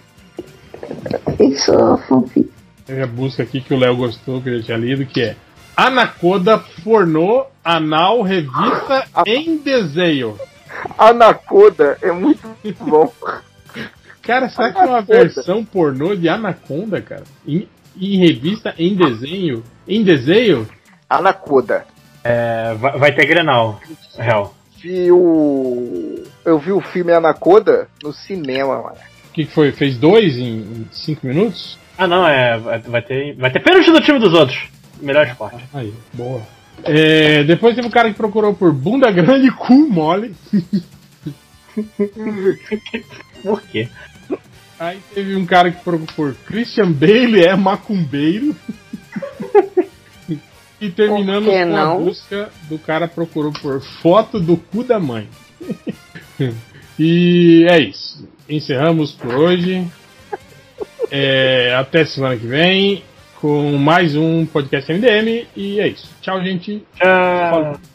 Isso 1.40 1.74
é 1.74 1.98
fanfic. 2.08 2.52
Tem 2.86 3.02
a 3.02 3.08
busca 3.08 3.42
aqui 3.42 3.62
que 3.62 3.74
o 3.74 3.80
Léo 3.80 3.96
gostou, 3.96 4.44
que 4.44 4.50
eu 4.50 4.60
já 4.60 4.66
tinha 4.66 4.78
lido, 4.78 5.08
que 5.08 5.22
é 5.22 5.36
Anaconda 5.76 6.58
pornô 6.84 7.46
anal 7.64 8.22
revista 8.22 9.06
em 9.26 9.58
desenho. 9.58 10.40
Anaconda 10.98 11.98
é 12.02 12.12
muito 12.12 12.48
bom. 12.80 13.12
Cara, 14.22 14.50
será 14.50 14.72
que 14.72 14.80
é 14.80 14.86
uma 14.86 15.02
versão 15.02 15.64
pornô 15.66 16.16
de 16.16 16.30
Anaconda, 16.30 17.02
cara? 17.02 17.24
Em, 17.46 17.68
em 18.00 18.18
revista 18.18 18.74
em 18.78 18.96
desenho? 18.96 19.64
Em 19.88 20.04
desenho? 20.04 20.68
Anaconda. 21.10 21.86
É, 22.24 22.74
vai, 22.76 22.98
vai 22.98 23.12
ter 23.12 23.26
Grenal, 23.26 23.80
real. 24.18 24.56
Vi 24.82 25.12
o... 25.12 26.24
Eu 26.44 26.58
vi 26.58 26.72
o 26.72 26.82
filme 26.82 27.12
Anaconda 27.12 27.88
no 28.02 28.14
cinema, 28.14 28.82
mano. 28.82 28.98
O 29.30 29.34
que, 29.34 29.46
foi? 29.46 29.72
Fez 29.72 29.98
dois 29.98 30.38
em, 30.38 30.60
em 30.60 30.88
cinco 30.92 31.28
minutos? 31.28 31.78
Ah, 31.98 32.08
não, 32.08 32.28
é. 32.28 32.58
Vai, 32.58 32.80
vai 32.80 33.02
ter. 33.02 33.36
Vai 33.36 33.52
ter 33.52 33.60
pênalti 33.60 33.92
do 33.92 34.02
time 34.02 34.20
dos 34.20 34.34
outros. 34.34 34.70
Melhor 35.02 35.28
esporte. 35.28 35.64
Aí, 35.74 35.94
boa. 36.14 36.42
É, 36.84 37.44
depois 37.44 37.76
teve 37.76 37.88
um 37.88 37.92
cara 37.92 38.10
que 38.10 38.18
procurou 38.18 38.54
por 38.54 38.72
bunda 38.74 39.10
grande 39.12 39.48
e 39.48 39.52
cu 39.52 39.90
mole. 39.90 40.36
Por 43.44 43.62
quê? 43.62 43.90
Aí 44.80 45.00
teve 45.14 45.36
um 45.36 45.46
cara 45.46 45.72
que 45.72 45.84
procurou 45.84 46.08
por 46.16 46.36
Christian 46.46 46.92
Bale 46.92 47.44
é 47.44 47.56
macumbeiro. 47.56 48.56
e 50.80 50.90
terminamos 50.90 51.50
com 51.50 51.62
a 51.62 51.66
não? 51.66 52.04
busca 52.04 52.50
do 52.70 52.78
cara 52.80 53.08
procurou 53.08 53.52
por 53.54 53.82
foto 53.82 54.40
do 54.40 54.58
cu 54.58 54.84
da 54.84 55.00
mãe. 55.00 55.30
e 57.00 57.66
é 57.70 57.80
isso. 57.80 58.28
Encerramos 58.50 59.12
por 59.12 59.34
hoje. 59.34 59.86
É, 61.12 61.76
até 61.78 62.04
semana 62.06 62.36
que 62.36 62.48
vem 62.48 63.04
com 63.46 63.78
mais 63.78 64.16
um 64.16 64.44
podcast 64.44 64.92
MDM. 64.92 65.46
E 65.56 65.80
é 65.80 65.88
isso. 65.88 66.10
Tchau, 66.20 66.42
gente. 66.44 66.84
Tchau. 66.96 67.52
Falou. 67.52 67.95